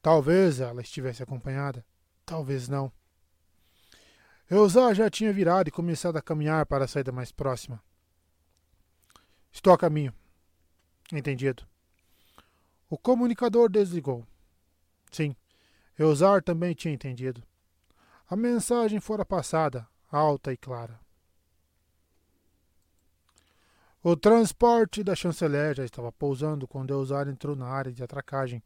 Talvez 0.00 0.60
ela 0.60 0.80
estivesse 0.80 1.22
acompanhada, 1.22 1.84
talvez 2.24 2.68
não. 2.68 2.92
Eusar 4.48 4.94
já 4.94 5.10
tinha 5.10 5.32
virado 5.32 5.68
e 5.68 5.72
começado 5.72 6.16
a 6.16 6.22
caminhar 6.22 6.64
para 6.66 6.84
a 6.84 6.88
saída 6.88 7.10
mais 7.10 7.32
próxima. 7.32 7.82
Estou 9.50 9.72
a 9.72 9.78
caminho. 9.78 10.14
Entendido. 11.12 11.66
O 12.88 12.96
comunicador 12.96 13.68
desligou. 13.68 14.24
Sim, 15.10 15.34
Eusar 15.98 16.42
também 16.42 16.74
tinha 16.74 16.94
entendido. 16.94 17.42
A 18.30 18.36
mensagem 18.36 19.00
fora 19.00 19.24
passada, 19.24 19.88
alta 20.10 20.52
e 20.52 20.56
clara. 20.56 21.00
O 24.00 24.14
transporte 24.14 25.02
da 25.02 25.16
chanceler 25.16 25.74
já 25.74 25.84
estava 25.84 26.12
pousando 26.12 26.68
quando 26.68 26.92
Eusar 26.92 27.26
entrou 27.26 27.56
na 27.56 27.66
área 27.66 27.90
de 27.90 28.04
atracagem 28.04 28.62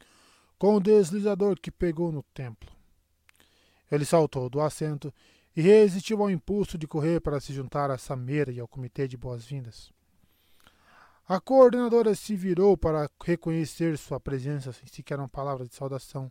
com 0.58 0.74
o 0.74 0.80
deslizador 0.80 1.58
que 1.58 1.70
pegou 1.70 2.12
no 2.12 2.22
templo. 2.34 2.70
Ele 3.90 4.04
saltou 4.04 4.50
do 4.50 4.60
assento 4.60 5.12
e 5.56 5.62
resistiu 5.62 6.22
ao 6.22 6.30
impulso 6.30 6.78
de 6.78 6.86
correr 6.86 7.20
para 7.20 7.40
se 7.40 7.52
juntar 7.52 7.90
a 7.90 7.98
Samira 7.98 8.52
e 8.52 8.60
ao 8.60 8.68
comitê 8.68 9.08
de 9.08 9.16
boas-vindas. 9.16 9.92
A 11.28 11.40
coordenadora 11.40 12.14
se 12.14 12.34
virou 12.34 12.76
para 12.76 13.08
reconhecer 13.24 13.96
sua 13.96 14.18
presença 14.18 14.72
sem 14.72 14.86
sequer 14.86 15.18
uma 15.18 15.28
palavra 15.28 15.66
de 15.66 15.74
saudação, 15.74 16.30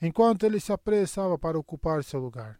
enquanto 0.00 0.44
ele 0.44 0.60
se 0.60 0.72
apressava 0.72 1.38
para 1.38 1.58
ocupar 1.58 2.04
seu 2.04 2.20
lugar. 2.20 2.58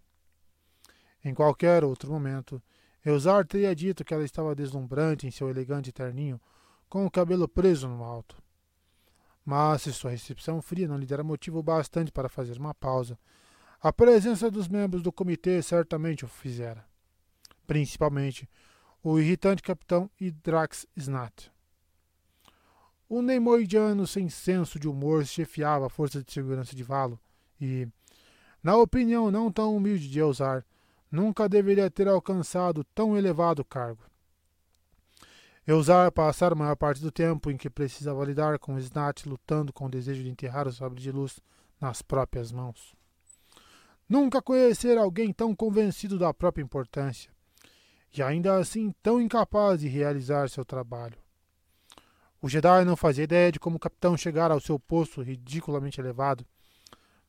Em 1.24 1.34
qualquer 1.34 1.84
outro 1.84 2.10
momento, 2.10 2.62
Eusar 3.04 3.46
teria 3.46 3.74
dito 3.74 4.04
que 4.04 4.12
ela 4.12 4.24
estava 4.24 4.54
deslumbrante 4.54 5.26
em 5.26 5.30
seu 5.30 5.48
elegante 5.48 5.92
terninho, 5.92 6.40
com 6.88 7.06
o 7.06 7.10
cabelo 7.10 7.48
preso 7.48 7.88
no 7.88 8.02
alto. 8.02 8.42
Mas 9.44 9.82
se 9.82 9.92
sua 9.92 10.10
recepção 10.10 10.60
fria 10.60 10.88
não 10.88 10.98
lhe 10.98 11.06
dera 11.06 11.22
motivo 11.22 11.62
bastante 11.62 12.10
para 12.10 12.28
fazer 12.28 12.58
uma 12.58 12.74
pausa, 12.74 13.18
a 13.82 13.90
presença 13.90 14.50
dos 14.50 14.68
membros 14.68 15.02
do 15.02 15.10
comitê 15.10 15.62
certamente 15.62 16.24
o 16.24 16.28
fizera. 16.28 16.84
Principalmente 17.66 18.48
o 19.02 19.18
irritante 19.18 19.62
capitão 19.62 20.10
Hydrax 20.20 20.86
Snat. 20.94 21.50
O 23.08 23.22
neimoidiano 23.22 24.06
sem 24.06 24.28
senso 24.28 24.78
de 24.78 24.86
humor 24.86 25.24
chefiava 25.24 25.86
a 25.86 25.90
força 25.90 26.22
de 26.22 26.30
segurança 26.30 26.76
de 26.76 26.82
Valo 26.82 27.18
e, 27.58 27.88
na 28.62 28.76
opinião 28.76 29.30
não 29.30 29.50
tão 29.50 29.74
humilde 29.74 30.10
de 30.10 30.18
Eusar, 30.18 30.64
nunca 31.10 31.48
deveria 31.48 31.90
ter 31.90 32.06
alcançado 32.06 32.84
tão 32.94 33.16
elevado 33.16 33.64
cargo. 33.64 34.04
Eusar 35.66 36.12
passara 36.12 36.54
a 36.54 36.58
maior 36.58 36.76
parte 36.76 37.00
do 37.00 37.10
tempo 37.10 37.50
em 37.50 37.56
que 37.56 37.70
precisava 37.70 38.24
lidar 38.24 38.58
com 38.58 38.78
Snat 38.78 39.26
lutando 39.26 39.72
com 39.72 39.86
o 39.86 39.90
desejo 39.90 40.22
de 40.22 40.28
enterrar 40.28 40.68
o 40.68 40.72
sabre 40.72 41.00
de 41.00 41.10
luz 41.10 41.40
nas 41.80 42.02
próprias 42.02 42.52
mãos. 42.52 42.99
Nunca 44.10 44.42
conhecer 44.42 44.98
alguém 44.98 45.32
tão 45.32 45.54
convencido 45.54 46.18
da 46.18 46.34
própria 46.34 46.64
importância 46.64 47.30
e 48.12 48.20
ainda 48.20 48.56
assim 48.56 48.92
tão 49.00 49.20
incapaz 49.20 49.78
de 49.78 49.86
realizar 49.86 50.50
seu 50.50 50.64
trabalho. 50.64 51.16
O 52.42 52.48
Jedi 52.48 52.84
não 52.84 52.96
fazia 52.96 53.22
ideia 53.22 53.52
de 53.52 53.60
como 53.60 53.76
o 53.76 53.80
capitão 53.80 54.16
chegara 54.16 54.52
ao 54.52 54.58
seu 54.58 54.80
posto 54.80 55.22
ridiculamente 55.22 56.00
elevado. 56.00 56.44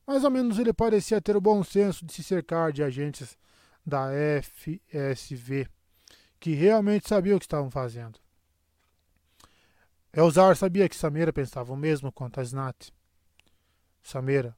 Mais 0.04 0.24
ou 0.24 0.30
menos 0.30 0.58
ele 0.58 0.72
parecia 0.72 1.20
ter 1.20 1.36
o 1.36 1.40
bom 1.40 1.62
senso 1.62 2.04
de 2.04 2.12
se 2.12 2.24
cercar 2.24 2.72
de 2.72 2.82
agentes 2.82 3.38
da 3.86 4.08
FSV, 4.42 5.68
que 6.40 6.52
realmente 6.52 7.08
sabiam 7.08 7.36
o 7.36 7.38
que 7.38 7.44
estavam 7.44 7.70
fazendo. 7.70 8.18
Elzar 10.12 10.56
sabia 10.56 10.88
que 10.88 10.96
Samira 10.96 11.32
pensava 11.32 11.72
o 11.72 11.76
mesmo 11.76 12.10
quanto 12.10 12.40
a 12.40 12.42
Snat. 12.42 12.90
Samira, 14.02 14.56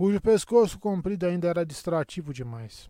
cujo 0.00 0.18
pescoço 0.18 0.78
comprido 0.78 1.26
ainda 1.26 1.46
era 1.46 1.62
distrativo 1.62 2.32
demais. 2.32 2.88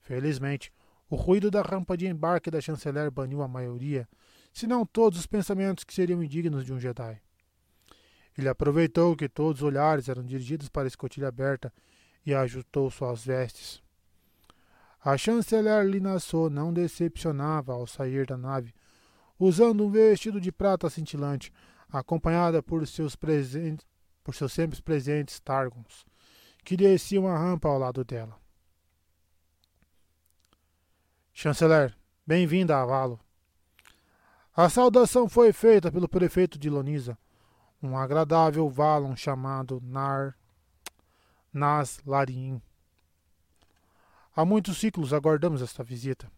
Felizmente, 0.00 0.72
o 1.10 1.14
ruído 1.14 1.50
da 1.50 1.60
rampa 1.60 1.94
de 1.94 2.06
embarque 2.06 2.50
da 2.50 2.58
chanceler 2.58 3.10
baniu 3.10 3.42
a 3.42 3.48
maioria, 3.48 4.08
se 4.50 4.66
não 4.66 4.86
todos 4.86 5.18
os 5.18 5.26
pensamentos 5.26 5.84
que 5.84 5.92
seriam 5.92 6.24
indignos 6.24 6.64
de 6.64 6.72
um 6.72 6.80
Jedi. 6.80 7.20
Ele 8.34 8.48
aproveitou 8.48 9.14
que 9.14 9.28
todos 9.28 9.60
os 9.60 9.66
olhares 9.66 10.08
eram 10.08 10.24
dirigidos 10.24 10.70
para 10.70 10.84
a 10.84 10.86
escotilha 10.86 11.28
aberta 11.28 11.70
e 12.24 12.32
ajustou 12.32 12.90
suas 12.90 13.22
vestes. 13.22 13.82
A 15.04 15.18
chanceler 15.18 15.84
Linassou 15.84 16.48
não 16.48 16.72
decepcionava 16.72 17.74
ao 17.74 17.86
sair 17.86 18.24
da 18.24 18.38
nave, 18.38 18.72
usando 19.38 19.84
um 19.84 19.90
vestido 19.90 20.40
de 20.40 20.50
prata 20.50 20.88
cintilante, 20.88 21.52
acompanhada 21.90 22.62
por 22.62 22.86
seus, 22.86 23.14
presentes, 23.14 23.86
por 24.26 24.34
seus 24.34 24.52
sempre 24.52 24.82
presentes 24.82 25.38
Targons, 25.38 26.04
que 26.64 26.76
desciam 26.76 27.28
a 27.28 27.38
rampa 27.38 27.68
ao 27.68 27.78
lado 27.78 28.04
dela. 28.04 28.36
Chanceler, 31.32 31.96
bem-vinda 32.26 32.76
a 32.76 32.84
Valo. 32.84 33.20
A 34.52 34.68
saudação 34.68 35.28
foi 35.28 35.52
feita 35.52 35.92
pelo 35.92 36.08
prefeito 36.08 36.58
de 36.58 36.68
Lonisa, 36.68 37.16
um 37.80 37.96
agradável 37.96 38.68
Valon 38.68 39.14
chamado 39.14 39.80
Nar 39.80 40.36
Nas 41.52 42.00
Larim. 42.04 42.60
Há 44.34 44.44
muitos 44.44 44.78
ciclos 44.78 45.12
aguardamos 45.12 45.62
esta 45.62 45.84
visita. 45.84 46.28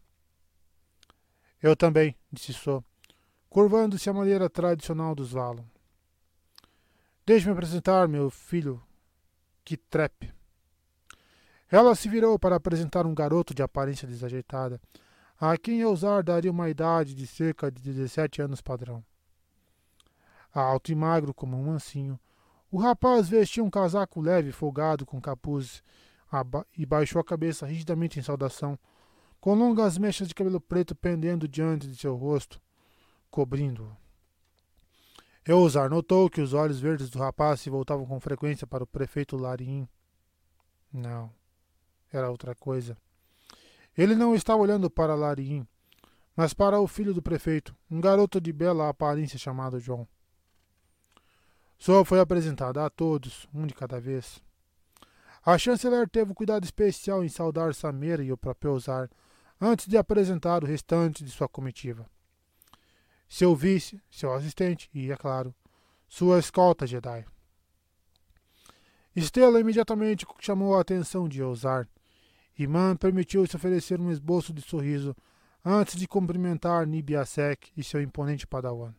Eu 1.63 1.75
também, 1.75 2.15
disse 2.31 2.53
So, 2.53 2.85
curvando-se 3.49 4.11
à 4.11 4.13
maneira 4.13 4.51
tradicional 4.51 5.15
dos 5.15 5.33
Valon. 5.33 5.65
Deixe-me 7.29 7.53
apresentar 7.53 8.09
meu 8.09 8.31
filho, 8.31 8.83
Kitrep. 9.63 10.33
Ela 11.71 11.95
se 11.95 12.09
virou 12.09 12.39
para 12.39 12.57
apresentar 12.57 13.05
um 13.05 13.15
garoto 13.15 13.53
de 13.53 13.63
aparência 13.63 14.09
desajeitada, 14.09 14.81
a 15.39 15.55
quem 15.59 15.79
Eusar 15.79 16.23
daria 16.23 16.51
uma 16.51 16.71
idade 16.71 17.15
de 17.15 17.27
cerca 17.27 17.71
de 17.71 17.83
17 17.83 18.41
anos 18.41 18.63
padrão. 18.63 19.05
Alto 20.55 20.91
e 20.91 20.95
magro 20.95 21.35
como 21.35 21.55
um 21.55 21.65
mansinho, 21.65 22.19
O 22.71 22.79
rapaz 22.79 23.29
vestia 23.29 23.63
um 23.63 23.69
casaco 23.69 24.23
leve, 24.23 24.51
folgado, 24.51 25.05
com 25.05 25.21
capuz, 25.21 25.83
e 26.79 26.87
baixou 26.87 27.21
a 27.21 27.25
cabeça 27.25 27.67
rigidamente 27.67 28.19
em 28.19 28.23
saudação, 28.23 28.79
com 29.39 29.53
longas 29.53 29.99
mechas 29.99 30.29
de 30.29 30.35
cabelo 30.35 30.63
preto 30.63 30.95
pendendo 30.95 31.47
diante 31.47 31.89
de 31.89 31.97
seu 31.99 32.17
rosto, 32.17 32.59
cobrindo-o. 33.31 34.08
Eusar 35.49 35.89
notou 35.89 36.29
que 36.29 36.43
os 36.43 36.53
olhos 36.53 36.79
verdes 36.79 37.09
do 37.09 37.19
rapaz 37.19 37.63
se 37.63 37.71
voltavam 37.71 38.05
com 38.05 38.21
frequência 38.21 38.67
para 38.67 38.85
o 38.85 38.87
prefeito 38.87 39.35
Larim. 39.35 39.89
Não, 40.93 41.33
era 42.13 42.31
outra 42.31 42.55
coisa. 42.55 42.95
Ele 43.97 44.15
não 44.15 44.35
estava 44.35 44.61
olhando 44.61 44.91
para 44.91 45.15
Larim, 45.15 45.67
mas 46.37 46.53
para 46.53 46.79
o 46.79 46.87
filho 46.87 47.15
do 47.15 47.23
prefeito, 47.23 47.75
um 47.91 47.99
garoto 47.99 48.39
de 48.39 48.53
bela 48.53 48.91
aparência 48.91 49.39
chamado 49.39 49.81
João. 49.81 50.07
Só 51.79 52.05
foi 52.05 52.21
apresentada 52.21 52.85
a 52.85 52.91
todos, 52.91 53.49
um 53.55 53.67
de 53.67 53.73
cada 53.73 53.99
vez. 53.99 54.43
A 55.43 55.57
chanceler 55.57 56.11
teve 56.11 56.35
cuidado 56.35 56.65
especial 56.65 57.25
em 57.25 57.29
saudar 57.31 57.75
Samira 57.75 58.23
e 58.23 58.31
o 58.31 58.37
próprio 58.37 58.73
Eusar 58.73 59.09
antes 59.59 59.89
de 59.89 59.97
apresentar 59.97 60.63
o 60.63 60.67
restante 60.67 61.25
de 61.25 61.31
sua 61.31 61.49
comitiva. 61.49 62.07
Seu 63.29 63.55
vice, 63.55 64.01
seu 64.11 64.33
assistente 64.33 64.89
e, 64.93 65.13
é 65.13 65.17
claro, 65.17 65.55
sua 66.09 66.39
escolta 66.39 66.87
Jedi. 66.87 67.27
Estela 69.15 69.61
imediatamente 69.61 70.27
chamou 70.41 70.77
a 70.77 70.81
atenção 70.81 71.29
de 71.29 71.41
Eusar. 71.41 71.89
Man 72.69 72.97
permitiu-se 72.97 73.55
oferecer 73.55 74.01
um 74.01 74.11
esboço 74.11 74.53
de 74.53 74.63
sorriso 74.63 75.15
antes 75.65 75.97
de 75.97 76.09
cumprimentar 76.09 76.87
Nibiasek 76.87 77.71
e 77.77 77.85
seu 77.85 78.01
imponente 78.01 78.47
padawan. 78.47 78.95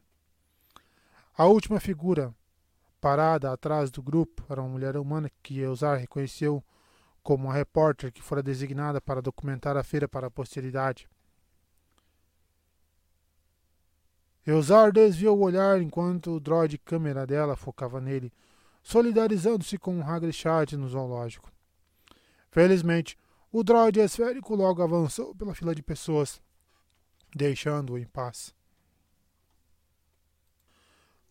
A 1.36 1.46
última 1.46 1.80
figura, 1.80 2.34
parada 3.02 3.52
atrás 3.52 3.90
do 3.90 4.02
grupo, 4.02 4.46
era 4.50 4.62
uma 4.62 4.70
mulher 4.70 4.98
humana 4.98 5.32
que 5.42 5.58
Eusar 5.60 5.98
reconheceu 5.98 6.64
como 7.24 7.50
a 7.50 7.54
repórter 7.54 8.12
que 8.12 8.22
fora 8.22 8.44
designada 8.44 9.02
para 9.02 9.22
documentar 9.22 9.78
a 9.78 9.84
feira 9.84 10.08
para 10.08 10.28
a 10.28 10.32
posteridade. 10.32 11.08
Eusar 14.50 14.92
desviou 14.92 15.38
o 15.38 15.44
olhar 15.44 15.80
enquanto 15.80 16.32
o 16.32 16.40
droid 16.40 16.76
câmera 16.80 17.24
dela 17.28 17.56
focava 17.56 18.02
nele, 18.02 18.34
solidarizando-se 18.82 19.78
com 19.78 20.00
o 20.00 20.04
Hagrid 20.04 20.76
no 20.76 20.90
zoológico. 20.90 21.52
Felizmente, 22.50 23.16
o 23.52 23.64
droid 23.64 24.00
esférico 24.00 24.56
logo 24.56 24.82
avançou 24.82 25.36
pela 25.36 25.54
fila 25.54 25.76
de 25.76 25.84
pessoas, 25.84 26.42
deixando-o 27.36 27.98
em 28.00 28.08
paz. 28.08 28.52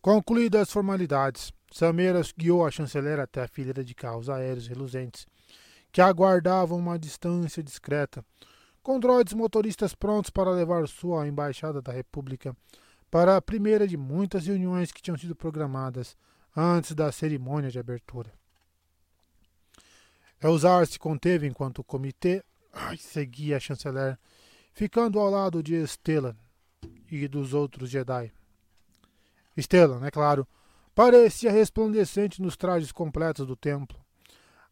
Concluídas 0.01 0.61
as 0.61 0.71
formalidades, 0.71 1.51
Sameras 1.73 2.31
guiou 2.31 2.65
a 2.65 2.71
chanceler 2.71 3.19
até 3.19 3.43
a 3.43 3.49
fileira 3.49 3.83
de 3.83 3.93
carros 3.93 4.29
aéreos 4.29 4.65
reluzentes, 4.65 5.27
que 5.91 5.99
aguardavam 5.99 6.77
uma 6.77 6.97
distância 6.97 7.61
discreta, 7.61 8.23
com 8.81 8.97
droides 8.97 9.33
motoristas 9.33 9.93
prontos 9.93 10.29
para 10.29 10.51
levar 10.51 10.87
sua 10.87 11.27
embaixada 11.27 11.81
da 11.81 11.91
República 11.91 12.55
para 13.09 13.35
a 13.35 13.41
primeira 13.41 13.87
de 13.87 13.97
muitas 13.97 14.45
reuniões 14.45 14.91
que 14.91 15.01
tinham 15.01 15.17
sido 15.17 15.35
programadas 15.35 16.15
antes 16.55 16.93
da 16.93 17.11
cerimônia 17.11 17.69
de 17.69 17.79
abertura. 17.79 18.31
Elzar 20.41 20.85
se 20.87 20.97
conteve 20.97 21.47
enquanto 21.47 21.79
o 21.79 21.83
comitê 21.83 22.43
ai, 22.73 22.97
seguia 22.97 23.57
a 23.57 23.59
chanceler, 23.59 24.17
ficando 24.73 25.19
ao 25.19 25.29
lado 25.29 25.61
de 25.61 25.85
Stellan 25.85 26.35
e 27.11 27.27
dos 27.27 27.53
outros 27.53 27.89
Jedi. 27.89 28.31
Stellan, 29.57 30.05
é 30.05 30.11
claro, 30.11 30.47
parecia 30.95 31.51
resplandecente 31.51 32.41
nos 32.41 32.55
trajes 32.55 32.91
completos 32.91 33.45
do 33.45 33.55
templo, 33.55 33.99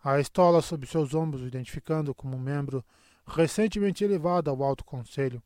a 0.04 0.20
estola 0.20 0.62
sob 0.62 0.86
seus 0.86 1.14
ombros, 1.14 1.42
identificando 1.42 2.14
como 2.14 2.38
membro 2.40 2.86
recentemente 3.26 4.04
elevado 4.04 4.50
ao 4.50 4.64
Alto 4.64 4.86
Conselho, 4.86 5.44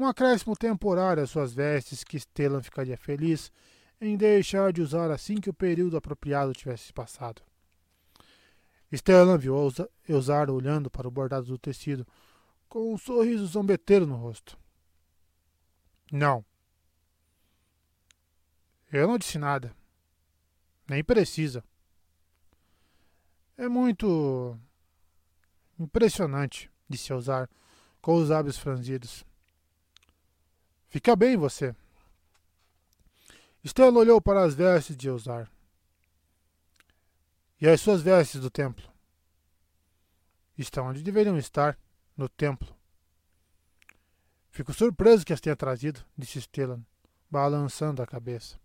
um 0.00 0.06
acréscimo 0.06 0.56
temporário 0.56 1.22
às 1.22 1.30
suas 1.30 1.52
vestes 1.52 2.02
que 2.02 2.18
Stellan 2.18 2.62
ficaria 2.62 2.96
feliz 2.96 3.52
em 4.00 4.16
deixar 4.16 4.72
de 4.72 4.80
usar 4.80 5.10
assim 5.10 5.36
que 5.36 5.50
o 5.50 5.54
período 5.54 5.96
apropriado 5.96 6.54
tivesse 6.54 6.90
passado. 6.90 7.42
Stellan 8.90 9.36
viu 9.36 9.54
Eusar 10.08 10.50
olhando 10.50 10.90
para 10.90 11.06
o 11.06 11.10
bordado 11.10 11.46
do 11.46 11.58
tecido, 11.58 12.06
com 12.66 12.94
um 12.94 12.96
sorriso 12.96 13.46
zombeteiro 13.46 14.06
no 14.06 14.16
rosto. 14.16 14.58
Não. 16.10 16.44
Eu 18.90 19.06
não 19.06 19.18
disse 19.18 19.38
nada. 19.38 19.76
Nem 20.88 21.04
precisa. 21.04 21.62
É 23.56 23.68
muito 23.68 24.58
impressionante, 25.78 26.70
disse 26.88 27.12
Eusar, 27.12 27.50
com 28.00 28.14
os 28.14 28.30
lábios 28.30 28.56
franzidos. 28.56 29.24
Fica 30.90 31.14
bem 31.14 31.36
você. 31.36 31.72
Estela 33.62 33.96
olhou 33.96 34.20
para 34.20 34.42
as 34.42 34.54
vestes 34.54 34.96
de 34.96 35.06
Eusar. 35.06 35.48
E 37.60 37.68
as 37.68 37.80
suas 37.80 38.02
vestes 38.02 38.40
do 38.40 38.50
templo? 38.50 38.90
Estão 40.58 40.88
onde 40.88 41.04
deveriam 41.04 41.38
estar, 41.38 41.78
no 42.16 42.28
templo. 42.28 42.74
Fico 44.50 44.74
surpreso 44.74 45.24
que 45.24 45.32
as 45.32 45.40
tenha 45.40 45.54
trazido, 45.54 46.04
disse 46.18 46.40
Stellan, 46.40 46.82
balançando 47.30 48.02
a 48.02 48.06
cabeça. 48.06 48.58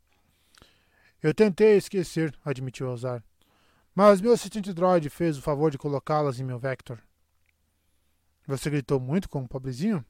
Eu 1.21 1.31
tentei 1.31 1.77
esquecer, 1.77 2.35
admitiu 2.43 2.87
Eusar, 2.87 3.23
mas 3.93 4.19
meu 4.19 4.33
assistente 4.33 4.73
droid 4.73 5.11
fez 5.11 5.37
o 5.37 5.43
favor 5.43 5.69
de 5.69 5.77
colocá-las 5.77 6.39
em 6.39 6.43
meu 6.43 6.57
Vector. 6.57 6.97
Você 8.47 8.67
gritou 8.69 8.99
muito 8.99 9.29
com 9.29 9.43
o 9.43 9.47
pobrezinho? 9.47 10.03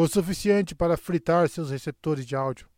O 0.00 0.06
suficiente 0.06 0.76
para 0.76 0.96
fritar 0.96 1.48
seus 1.48 1.72
receptores 1.72 2.24
de 2.24 2.36
áudio. 2.36 2.68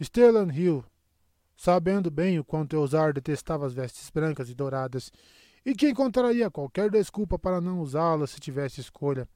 Stellan 0.00 0.44
riu, 0.44 0.84
sabendo 1.56 2.08
bem 2.08 2.38
o 2.38 2.44
quanto 2.44 2.76
Eusar 2.76 3.12
detestava 3.12 3.66
as 3.66 3.72
vestes 3.72 4.10
brancas 4.10 4.48
e 4.48 4.54
douradas 4.54 5.10
e 5.66 5.74
que 5.74 5.88
encontraria 5.88 6.48
qualquer 6.48 6.88
desculpa 6.88 7.36
para 7.36 7.60
não 7.60 7.80
usá-las 7.80 8.30
se 8.30 8.38
tivesse 8.38 8.80
escolha. 8.80 9.28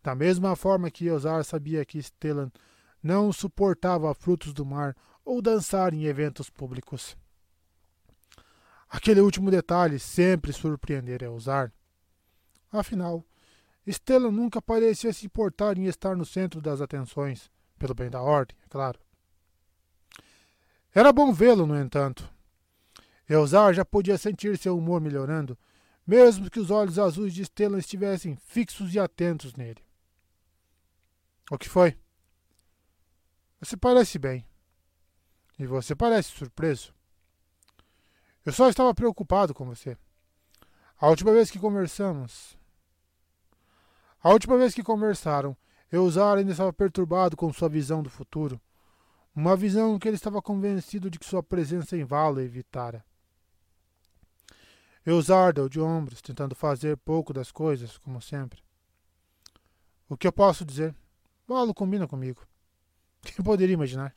Da 0.00 0.14
mesma 0.14 0.54
forma 0.54 0.88
que 0.88 1.06
Eusar 1.06 1.44
sabia 1.44 1.84
que 1.84 2.00
Stellan 2.00 2.52
não 3.02 3.32
suportava 3.32 4.14
frutos 4.14 4.52
do 4.52 4.64
mar 4.64 4.96
ou 5.24 5.42
dançar 5.42 5.92
em 5.92 6.04
eventos 6.04 6.48
públicos. 6.48 7.16
Aquele 8.88 9.20
último 9.20 9.50
detalhe 9.50 9.98
sempre 9.98 10.52
surpreender 10.52 11.24
Eusar. 11.24 11.72
Afinal, 12.70 13.24
Stella 13.90 14.30
nunca 14.30 14.62
parecia 14.62 15.12
se 15.12 15.26
importar 15.26 15.76
em 15.76 15.86
estar 15.86 16.16
no 16.16 16.24
centro 16.24 16.60
das 16.60 16.80
atenções, 16.80 17.50
pelo 17.78 17.94
bem 17.94 18.10
da 18.10 18.22
ordem, 18.22 18.56
é 18.64 18.68
claro. 18.68 18.98
Era 20.94 21.12
bom 21.12 21.32
vê-lo, 21.32 21.66
no 21.66 21.78
entanto. 21.78 22.28
Elzar 23.28 23.72
já 23.72 23.84
podia 23.84 24.18
sentir 24.18 24.58
seu 24.58 24.76
humor 24.76 25.00
melhorando, 25.00 25.56
mesmo 26.06 26.50
que 26.50 26.58
os 26.58 26.70
olhos 26.70 26.98
azuis 26.98 27.32
de 27.32 27.42
Stella 27.42 27.78
estivessem 27.78 28.36
fixos 28.36 28.94
e 28.94 28.98
atentos 28.98 29.54
nele. 29.54 29.82
O 31.50 31.58
que 31.58 31.68
foi? 31.68 31.96
Você 33.60 33.76
parece 33.76 34.18
bem. 34.18 34.44
E 35.58 35.66
você 35.66 35.94
parece 35.94 36.30
surpreso. 36.30 36.94
Eu 38.44 38.52
só 38.52 38.68
estava 38.68 38.94
preocupado 38.94 39.52
com 39.52 39.64
você. 39.64 39.96
A 40.98 41.08
última 41.08 41.32
vez 41.32 41.50
que 41.50 41.58
conversamos, 41.58 42.58
a 44.22 44.30
última 44.30 44.56
vez 44.58 44.74
que 44.74 44.82
conversaram, 44.82 45.56
Eusar 45.90 46.38
ainda 46.38 46.52
estava 46.52 46.72
perturbado 46.72 47.36
com 47.36 47.52
sua 47.52 47.68
visão 47.68 48.02
do 48.02 48.10
futuro. 48.10 48.60
Uma 49.34 49.56
visão 49.56 49.98
que 49.98 50.06
ele 50.06 50.16
estava 50.16 50.42
convencido 50.42 51.10
de 51.10 51.18
que 51.18 51.26
sua 51.26 51.42
presença 51.42 51.96
em 51.96 52.04
Vala 52.04 52.42
evitara. 52.42 53.04
Eusar 55.04 55.52
deu 55.52 55.68
de 55.68 55.80
ombros, 55.80 56.20
tentando 56.20 56.54
fazer 56.54 56.96
pouco 56.98 57.32
das 57.32 57.50
coisas, 57.50 57.96
como 57.98 58.20
sempre. 58.20 58.62
O 60.08 60.16
que 60.16 60.26
eu 60.26 60.32
posso 60.32 60.64
dizer? 60.64 60.94
Valo 61.48 61.72
combina 61.72 62.06
comigo. 62.06 62.46
Quem 63.22 63.44
poderia 63.44 63.74
imaginar? 63.74 64.14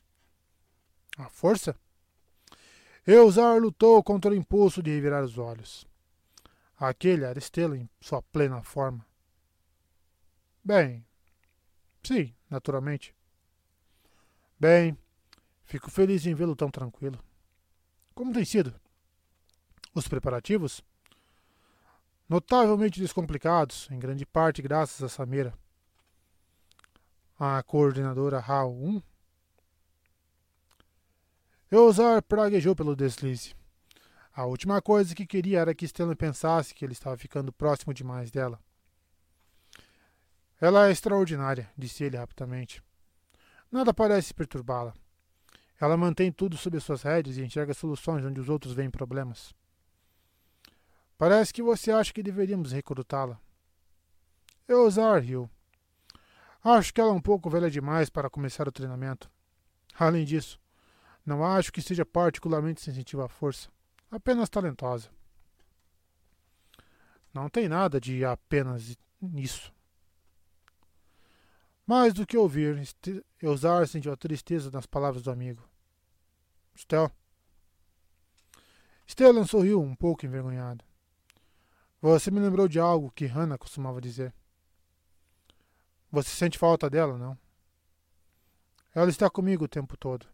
A 1.16 1.28
força? 1.28 1.74
Eusar 3.06 3.60
lutou 3.60 4.02
contra 4.02 4.30
o 4.30 4.34
impulso 4.34 4.82
de 4.82 4.90
revirar 4.90 5.24
os 5.24 5.38
olhos. 5.38 5.86
Aquele 6.76 7.24
era 7.24 7.38
Estela 7.38 7.76
em 7.76 7.88
sua 8.00 8.22
plena 8.22 8.62
forma. 8.62 9.04
Bem, 10.64 11.04
sim, 12.02 12.34
naturalmente. 12.48 13.14
Bem, 14.58 14.96
fico 15.64 15.90
feliz 15.90 16.24
em 16.24 16.34
vê-lo 16.34 16.56
tão 16.56 16.70
tranquilo. 16.70 17.22
Como 18.14 18.32
tem 18.32 18.46
sido? 18.46 18.74
Os 19.94 20.08
preparativos? 20.08 20.82
Notavelmente 22.26 22.98
descomplicados, 22.98 23.88
em 23.90 23.98
grande 23.98 24.24
parte 24.24 24.62
graças 24.62 25.02
a 25.02 25.08
Samira. 25.08 25.52
A 27.38 27.62
coordenadora 27.62 28.38
HAL 28.38 28.72
1 28.72 29.02
Eusar 31.70 32.22
praguejou 32.22 32.74
pelo 32.74 32.96
deslize. 32.96 33.54
A 34.32 34.46
última 34.46 34.80
coisa 34.80 35.14
que 35.14 35.26
queria 35.26 35.60
era 35.60 35.74
que 35.74 35.86
Stellan 35.86 36.16
pensasse 36.16 36.74
que 36.74 36.84
ele 36.84 36.94
estava 36.94 37.18
ficando 37.18 37.52
próximo 37.52 37.92
demais 37.92 38.30
dela. 38.30 38.63
Ela 40.60 40.88
é 40.88 40.92
extraordinária, 40.92 41.70
disse 41.76 42.04
ele 42.04 42.16
rapidamente. 42.16 42.82
Nada 43.70 43.92
parece 43.92 44.32
perturbá-la. 44.32 44.94
Ela 45.80 45.96
mantém 45.96 46.30
tudo 46.30 46.56
sob 46.56 46.78
suas 46.80 47.02
rédeas 47.02 47.36
e 47.36 47.42
enxerga 47.42 47.74
soluções 47.74 48.24
onde 48.24 48.40
os 48.40 48.48
outros 48.48 48.72
veem 48.72 48.90
problemas. 48.90 49.54
Parece 51.18 51.52
que 51.52 51.62
você 51.62 51.90
acha 51.90 52.12
que 52.12 52.22
deveríamos 52.22 52.72
recrutá-la. 52.72 53.38
Eusar 54.66 55.20
riu. 55.20 55.50
Acho 56.62 56.94
que 56.94 57.00
ela 57.00 57.10
é 57.10 57.14
um 57.14 57.20
pouco 57.20 57.50
velha 57.50 57.70
demais 57.70 58.08
para 58.08 58.30
começar 58.30 58.66
o 58.66 58.72
treinamento. 58.72 59.30
Além 59.98 60.24
disso, 60.24 60.58
não 61.26 61.44
acho 61.44 61.72
que 61.72 61.82
seja 61.82 62.06
particularmente 62.06 62.80
sensitiva 62.80 63.26
à 63.26 63.28
força 63.28 63.68
apenas 64.14 64.48
talentosa. 64.48 65.10
Não 67.32 67.48
tem 67.48 67.68
nada 67.68 68.00
de 68.00 68.24
apenas 68.24 68.96
nisso. 69.20 69.72
Mais 71.86 72.14
do 72.14 72.26
que 72.26 72.36
ouvir, 72.36 72.82
Eusar 73.42 73.86
sentiu 73.86 74.12
a 74.12 74.16
tristeza 74.16 74.70
nas 74.70 74.86
palavras 74.86 75.22
do 75.22 75.30
amigo. 75.30 75.68
Stel. 76.74 77.10
Stellan 79.06 79.44
sorriu 79.44 79.80
um 79.80 79.94
pouco 79.94 80.24
envergonhado. 80.24 80.84
Você 82.00 82.30
me 82.30 82.40
lembrou 82.40 82.66
de 82.66 82.80
algo 82.80 83.10
que 83.10 83.26
Hannah 83.26 83.58
costumava 83.58 84.00
dizer. 84.00 84.34
Você 86.10 86.30
sente 86.30 86.58
falta 86.58 86.88
dela, 86.88 87.18
não? 87.18 87.38
Ela 88.94 89.10
está 89.10 89.28
comigo 89.28 89.64
o 89.64 89.68
tempo 89.68 89.96
todo. 89.96 90.26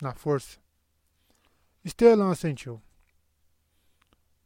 Na 0.00 0.14
força. 0.14 0.60
Stellan 1.84 2.30
assentiu. 2.30 2.80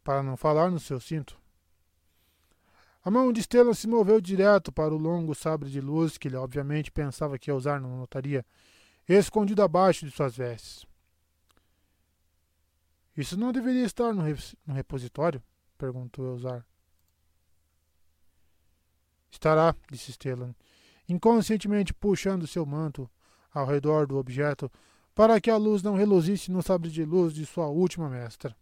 Para 0.02 0.22
não 0.22 0.36
falar 0.36 0.70
no 0.70 0.80
seu 0.80 1.00
cinto. 1.00 1.38
A 3.04 3.10
mão 3.10 3.30
de 3.32 3.42
Stellan 3.42 3.74
se 3.74 3.86
moveu 3.86 4.18
direto 4.18 4.72
para 4.72 4.94
o 4.94 4.98
longo 4.98 5.34
sabre 5.34 5.68
de 5.68 5.78
luz 5.78 6.16
que 6.16 6.26
ele 6.26 6.36
obviamente 6.36 6.90
pensava 6.90 7.38
que 7.38 7.50
ia 7.50 7.54
usar 7.54 7.78
não 7.78 7.98
notaria, 7.98 8.46
escondido 9.06 9.62
abaixo 9.62 10.06
de 10.06 10.10
suas 10.10 10.34
vestes. 10.34 10.86
Isso 13.14 13.36
não 13.36 13.52
deveria 13.52 13.84
estar 13.84 14.14
no, 14.14 14.22
no 14.66 14.74
repositório? 14.74 15.42
perguntou 15.76 16.24
Eusar. 16.24 16.64
Estará, 19.30 19.76
disse 19.90 20.12
Stellan, 20.12 20.54
inconscientemente 21.06 21.92
puxando 21.92 22.46
seu 22.46 22.64
manto 22.64 23.10
ao 23.52 23.66
redor 23.66 24.06
do 24.06 24.16
objeto 24.16 24.72
para 25.14 25.38
que 25.40 25.50
a 25.50 25.58
luz 25.58 25.82
não 25.82 25.94
reluzisse 25.94 26.50
no 26.50 26.62
sabre 26.62 26.90
de 26.90 27.04
luz 27.04 27.34
de 27.34 27.44
sua 27.44 27.68
última 27.68 28.08
mestra. 28.08 28.56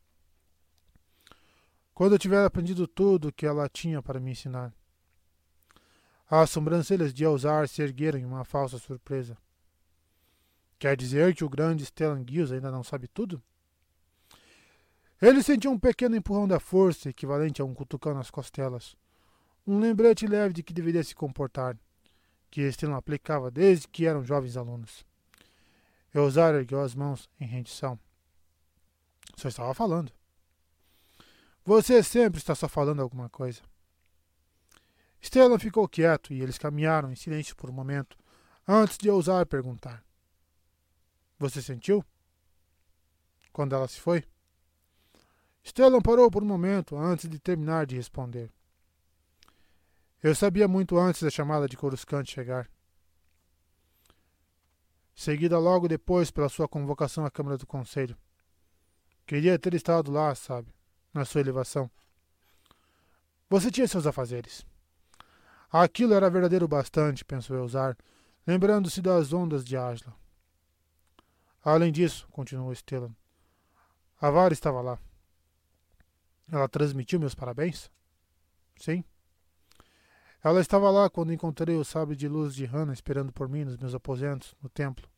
Quando 2.03 2.15
eu 2.15 2.19
tiver 2.19 2.45
aprendido 2.45 2.89
tudo 2.89 3.29
o 3.29 3.33
que 3.33 3.47
ela 3.47 3.69
tinha 3.69 4.03
para 4.03 4.19
me 4.19 4.33
ensinar. 4.33 4.75
As 6.29 6.51
sobrancelhas 6.51 7.15
de 7.15 7.23
Elzar 7.23 7.69
se 7.69 7.81
ergueram 7.81 8.19
em 8.19 8.25
uma 8.25 8.45
falsa 8.45 8.77
surpresa. 8.77 9.39
Quer 10.81 10.97
dizer 10.97 11.33
que 11.33 11.45
o 11.45 11.49
grande 11.49 11.87
Stellan 11.87 12.25
Gills 12.29 12.51
ainda 12.51 12.73
não 12.73 12.83
sabe 12.83 13.07
tudo? 13.07 13.41
Ele 15.21 15.45
sentiu 15.45 15.71
um 15.71 15.79
pequeno 15.79 16.17
empurrão 16.17 16.49
da 16.49 16.59
força, 16.59 17.09
equivalente 17.09 17.63
a 17.63 17.65
um 17.65 17.73
cutucão 17.73 18.15
nas 18.15 18.33
costelas. 18.33 18.97
Um 19.65 19.79
lembrete 19.79 20.27
leve 20.27 20.55
de 20.55 20.65
que 20.65 20.73
deveria 20.73 21.05
se 21.05 21.15
comportar, 21.15 21.79
que 22.51 22.69
Stellan 22.73 22.97
aplicava 22.97 23.49
desde 23.49 23.87
que 23.87 24.07
eram 24.07 24.25
jovens 24.25 24.57
alunos. 24.57 25.07
Eusar 26.13 26.53
ergueu 26.57 26.81
as 26.81 26.97
mãos 26.97 27.31
em 27.39 27.47
rendição. 27.47 27.97
Só 29.37 29.47
estava 29.47 29.73
falando. 29.73 30.13
Você 31.65 32.03
sempre 32.03 32.39
está 32.39 32.55
só 32.55 32.69
falando 32.69 33.01
alguma 33.01 33.29
coisa. 33.29 33.63
Stellan 35.23 35.59
ficou 35.59 35.89
quieto 35.89 36.33
e 36.33 36.41
eles 36.41 36.59
caminharam 36.59 37.13
em 37.13 37.17
silêncio 37.17 37.55
por 37.55 37.71
um 37.71 37.73
momento, 37.73 38.19
antes 38.67 38.99
de 38.99 39.09
ousar 39.09 39.47
perguntar. 39.47 40.05
Você 41.39 41.63
sentiu? 41.63 42.05
Quando 43.53 43.75
ela 43.75 43.87
se 43.87 44.01
foi? 44.01 44.25
Stellan 45.65 46.01
parou 46.01 46.31
por 46.31 46.43
um 46.43 46.47
momento 46.47 46.97
antes 46.97 47.29
de 47.31 47.39
terminar 47.39 47.87
de 47.87 47.95
responder. 47.95 48.51
Eu 50.23 50.35
sabia 50.35 50.67
muito 50.67 50.99
antes 50.99 51.23
da 51.23 51.31
chamada 51.31 51.69
de 51.69 51.77
Coruscant 51.77 52.29
chegar 52.29 52.69
seguida 55.15 55.59
logo 55.59 55.87
depois 55.89 56.31
pela 56.31 56.49
sua 56.49 56.67
convocação 56.67 57.25
à 57.25 57.31
Câmara 57.31 57.57
do 57.57 57.67
Conselho. 57.67 58.17
Queria 59.27 59.59
ter 59.59 59.75
estado 59.75 60.11
lá, 60.11 60.35
sabe, 60.35 60.73
na 61.13 61.25
sua 61.25 61.41
elevação. 61.41 61.91
Você 63.49 63.71
tinha 63.71 63.87
seus 63.87 64.07
afazeres. 64.07 64.65
Aquilo 65.71 66.15
era 66.15 66.31
verdadeiro 66.31 66.67
bastante, 66.69 67.25
pensou 67.25 67.57
Eusar, 67.57 67.97
lembrando-se 68.47 69.01
das 69.01 69.33
ondas 69.33 69.65
de 69.65 69.77
Asla. 69.77 70.15
Além 71.65 71.93
disso, 71.93 72.27
continuou 72.31 72.75
Stellan, 72.75 73.15
a 74.21 74.31
Vara 74.31 74.53
estava 74.53 74.81
lá. 74.81 74.99
Ela 76.51 76.69
transmitiu 76.69 77.19
meus 77.19 77.35
parabéns? 77.35 77.91
Sim. 78.77 79.05
Ela 80.45 80.61
estava 80.61 80.91
lá 80.91 81.09
quando 81.09 81.33
encontrei 81.33 81.77
o 81.77 81.85
sabre 81.85 82.17
de 82.17 82.29
luz 82.29 82.55
de 82.55 82.65
Hannah 82.65 82.93
esperando 82.93 83.33
por 83.33 83.49
mim 83.49 83.65
nos 83.65 83.77
meus 83.77 83.95
aposentos, 83.95 84.55
no 84.63 84.69
templo. 84.69 85.09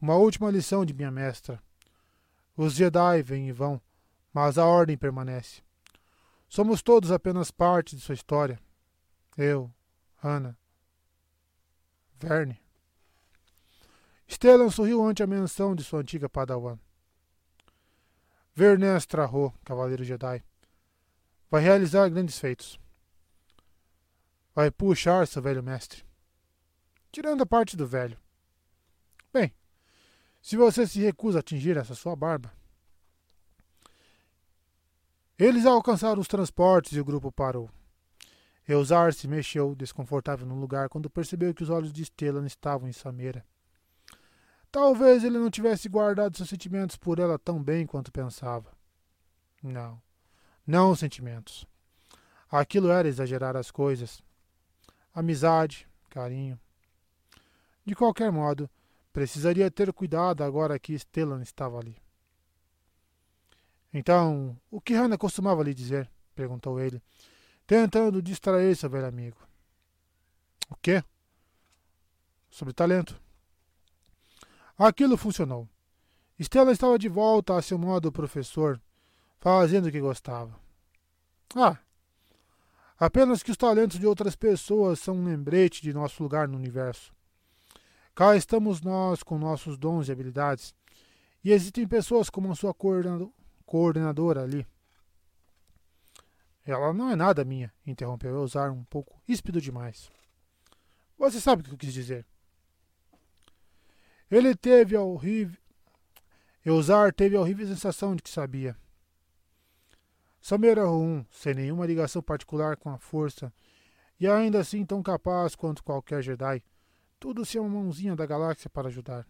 Uma 0.00 0.16
última 0.16 0.50
lição 0.50 0.84
de 0.84 0.94
minha 0.94 1.10
mestra. 1.10 1.62
Os 2.56 2.74
Jedi 2.74 3.22
vêm 3.22 3.48
e 3.48 3.52
vão, 3.52 3.80
mas 4.34 4.58
a 4.58 4.66
ordem 4.66 4.98
permanece. 4.98 5.62
Somos 6.48 6.82
todos 6.82 7.10
apenas 7.10 7.50
parte 7.50 7.96
de 7.96 8.02
sua 8.02 8.14
história. 8.14 8.60
Eu, 9.38 9.72
Hannah, 10.22 10.56
Verne. 12.18 12.60
Stellan 14.28 14.70
sorriu 14.70 15.02
ante 15.02 15.22
a 15.22 15.26
menção 15.26 15.74
de 15.74 15.82
sua 15.82 16.00
antiga 16.00 16.28
padawan. 16.28 16.78
Vernes 18.54 19.06
Trahô, 19.06 19.52
cavaleiro 19.64 20.04
Jedi, 20.04 20.42
vai 21.50 21.62
realizar 21.62 22.08
grandes 22.08 22.38
feitos 22.38 22.78
vai 24.54 24.70
puxar 24.70 25.26
seu 25.26 25.42
velho 25.42 25.62
mestre. 25.62 26.04
Tirando 27.10 27.42
a 27.42 27.46
parte 27.46 27.76
do 27.76 27.86
velho. 27.86 28.16
Bem, 29.32 29.52
se 30.40 30.56
você 30.56 30.86
se 30.86 31.00
recusa 31.00 31.38
a 31.38 31.40
atingir 31.40 31.76
essa 31.76 31.94
sua 31.94 32.14
barba. 32.14 32.52
Eles 35.38 35.66
alcançaram 35.66 36.20
os 36.20 36.28
transportes 36.28 36.92
e 36.92 37.00
o 37.00 37.04
grupo 37.04 37.32
parou. 37.32 37.70
Eusar 38.66 39.12
se 39.12 39.28
mexeu, 39.28 39.74
desconfortável 39.74 40.46
no 40.46 40.58
lugar, 40.58 40.88
quando 40.88 41.10
percebeu 41.10 41.52
que 41.52 41.62
os 41.62 41.70
olhos 41.70 41.92
de 41.92 42.04
Stellan 42.04 42.46
estavam 42.46 42.88
em 42.88 42.92
Sameira. 42.92 43.44
Talvez 44.70 45.22
ele 45.22 45.38
não 45.38 45.50
tivesse 45.50 45.88
guardado 45.88 46.36
seus 46.36 46.48
sentimentos 46.48 46.96
por 46.96 47.18
ela 47.18 47.38
tão 47.38 47.62
bem 47.62 47.86
quanto 47.86 48.10
pensava. 48.10 48.72
Não, 49.62 50.00
não 50.66 50.94
sentimentos. 50.96 51.66
Aquilo 52.50 52.90
era 52.90 53.08
exagerar 53.08 53.56
as 53.56 53.70
coisas 53.70 54.22
amizade, 55.14 55.88
carinho. 56.10 56.58
De 57.84 57.94
qualquer 57.94 58.32
modo, 58.32 58.68
precisaria 59.12 59.70
ter 59.70 59.92
cuidado 59.92 60.42
agora 60.42 60.78
que 60.78 60.98
Stellan 60.98 61.40
estava 61.40 61.78
ali. 61.78 61.96
Então, 63.96 64.60
o 64.72 64.80
que 64.80 64.92
Hannah 64.92 65.16
costumava 65.16 65.62
lhe 65.62 65.72
dizer? 65.72 66.10
perguntou 66.34 66.80
ele, 66.80 67.00
tentando 67.64 68.20
distrair 68.20 68.74
seu 68.74 68.90
velho 68.90 69.06
amigo. 69.06 69.38
O 70.68 70.74
quê? 70.74 71.04
Sobre 72.50 72.74
talento. 72.74 73.18
Aquilo 74.76 75.16
funcionou. 75.16 75.68
Stella 76.40 76.72
estava 76.72 76.98
de 76.98 77.08
volta 77.08 77.56
a 77.56 77.62
seu 77.62 77.78
modo 77.78 78.10
professor, 78.10 78.82
fazendo 79.38 79.86
o 79.86 79.92
que 79.92 80.00
gostava. 80.00 80.58
Ah, 81.54 81.78
Apenas 82.98 83.42
que 83.42 83.50
os 83.50 83.56
talentos 83.56 83.98
de 83.98 84.06
outras 84.06 84.36
pessoas 84.36 85.00
são 85.00 85.16
um 85.16 85.24
lembrete 85.24 85.82
de 85.82 85.92
nosso 85.92 86.22
lugar 86.22 86.46
no 86.48 86.56
universo. 86.56 87.12
Cá 88.14 88.36
estamos 88.36 88.80
nós 88.80 89.22
com 89.22 89.36
nossos 89.36 89.76
dons 89.76 90.08
e 90.08 90.12
habilidades, 90.12 90.72
e 91.44 91.50
existem 91.50 91.86
pessoas 91.86 92.30
como 92.30 92.50
a 92.50 92.54
sua 92.54 92.72
coordenadora 92.72 93.30
ali. 94.38 94.66
Ela 96.64 96.92
não 96.92 97.10
é 97.10 97.16
nada 97.16 97.44
minha, 97.44 97.72
interrompeu 97.86 98.30
eu 98.30 98.42
usar 98.42 98.70
um 98.70 98.84
pouco 98.84 99.20
ríspido 99.26 99.60
demais. 99.60 100.10
Você 101.18 101.40
sabe 101.40 101.62
o 101.62 101.64
que 101.64 101.72
eu 101.72 101.78
quis 101.78 101.92
dizer. 101.92 102.26
Ele 104.30 104.54
teve 104.54 104.96
a 104.96 105.02
horrível. 105.02 105.58
Eusar 106.64 107.12
teve 107.12 107.36
a 107.36 107.40
horrível 107.40 107.66
sensação 107.66 108.16
de 108.16 108.22
que 108.22 108.30
sabia. 108.30 108.76
Samer 110.40 110.78
um, 110.78 111.24
sem 111.30 111.54
nenhuma 111.54 111.86
ligação 111.86 112.22
particular 112.22 112.76
com 112.76 112.88
a 112.90 112.98
força, 112.98 113.52
e 114.18 114.26
ainda 114.26 114.60
assim 114.60 114.84
tão 114.84 115.02
capaz 115.02 115.54
quanto 115.54 115.84
qualquer 115.84 116.22
Jedi, 116.22 116.62
tudo 117.20 117.44
se 117.44 117.58
é 117.58 117.60
uma 117.60 117.70
mãozinha 117.70 118.16
da 118.16 118.24
galáxia 118.24 118.70
para 118.70 118.88
ajudar. 118.88 119.26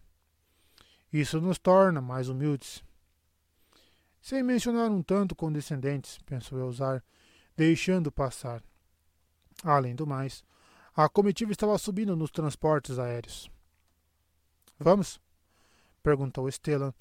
Isso 1.11 1.39
nos 1.41 1.57
torna 1.57 2.01
mais 2.01 2.29
humildes. 2.29 2.83
Sem 4.25 4.41
mencionar 4.41 4.89
um 4.89 5.03
tanto 5.03 5.35
condescendentes, 5.35 6.17
pensou 6.25 6.57
Elzar, 6.57 7.03
deixando 7.55 8.11
passar. 8.11 8.63
Além 9.63 9.93
do 9.93 10.07
mais, 10.07 10.43
a 10.95 11.07
comitiva 11.07 11.51
estava 11.51 11.77
subindo 11.77 12.15
nos 12.15 12.31
transportes 12.31 12.97
aéreos. 12.97 13.51
Vamos? 14.79 15.21
perguntou 16.01 16.49
Estelan, 16.49 16.91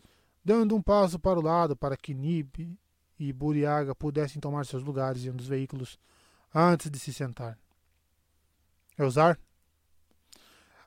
dando 0.44 0.76
um 0.76 0.82
passo 0.82 1.18
para 1.18 1.38
o 1.38 1.42
lado 1.42 1.74
para 1.74 1.96
que 1.96 2.12
Nib 2.12 2.78
e 3.18 3.32
Buriaga 3.32 3.94
pudessem 3.94 4.38
tomar 4.38 4.66
seus 4.66 4.82
lugares 4.82 5.24
em 5.24 5.30
um 5.30 5.36
dos 5.36 5.48
veículos 5.48 5.98
antes 6.54 6.90
de 6.90 6.98
se 6.98 7.10
sentar. 7.10 7.58
Eusar? 8.98 9.40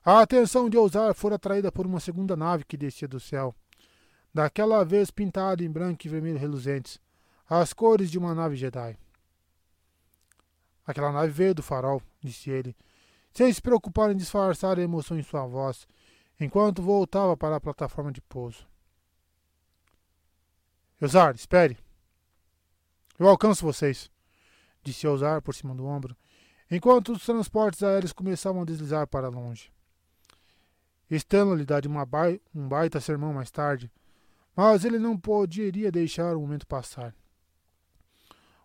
A 0.05 0.21
atenção 0.21 0.69
de 0.69 0.77
Eusar 0.77 1.15
fora 1.15 1.33
atraída 1.33 1.71
por 1.71 1.87
uma 1.87 1.99
segunda 1.99 2.35
nave 2.35 2.63
que 2.63 2.77
descia 2.77 3.07
do 3.07 3.19
céu, 3.19 3.55
daquela 4.37 4.85
vez 4.85 5.09
pintada 5.09 5.63
em 5.63 5.71
branco 5.71 6.05
e 6.05 6.09
vermelho 6.09 6.37
reluzentes, 6.37 6.99
as 7.49 7.73
cores 7.73 8.11
de 8.11 8.19
uma 8.19 8.35
nave 8.35 8.55
Jedi. 8.55 8.95
Aquela 10.85 11.11
nave 11.11 11.31
veio 11.31 11.55
do 11.55 11.63
farol, 11.63 12.03
disse 12.21 12.51
ele, 12.51 12.75
sem 13.33 13.51
se 13.51 13.59
preocupar 13.59 14.11
em 14.11 14.15
disfarçar 14.15 14.77
a 14.77 14.81
emoção 14.83 15.17
em 15.17 15.23
sua 15.23 15.47
voz, 15.47 15.87
enquanto 16.39 16.83
voltava 16.83 17.35
para 17.35 17.55
a 17.55 17.59
plataforma 17.59 18.11
de 18.11 18.21
pouso. 18.21 18.67
Eusar, 21.01 21.33
espere. 21.33 21.75
Eu 23.17 23.27
alcanço 23.27 23.65
vocês, 23.65 24.11
disse 24.83 25.07
Eusar 25.07 25.41
por 25.41 25.55
cima 25.55 25.73
do 25.73 25.87
ombro, 25.87 26.15
enquanto 26.69 27.11
os 27.11 27.25
transportes 27.25 27.81
aéreos 27.81 28.13
começavam 28.13 28.61
a 28.61 28.65
deslizar 28.65 29.07
para 29.07 29.29
longe. 29.29 29.71
Stanley 31.09 31.57
lhe 31.57 31.65
daria 31.65 31.89
um 31.89 32.67
baita 32.67 33.01
sermão 33.01 33.33
mais 33.33 33.49
tarde, 33.49 33.91
mas 34.57 34.83
ele 34.83 34.97
não 34.97 35.15
poderia 35.15 35.91
deixar 35.91 36.35
o 36.35 36.41
momento 36.41 36.65
passar. 36.65 37.13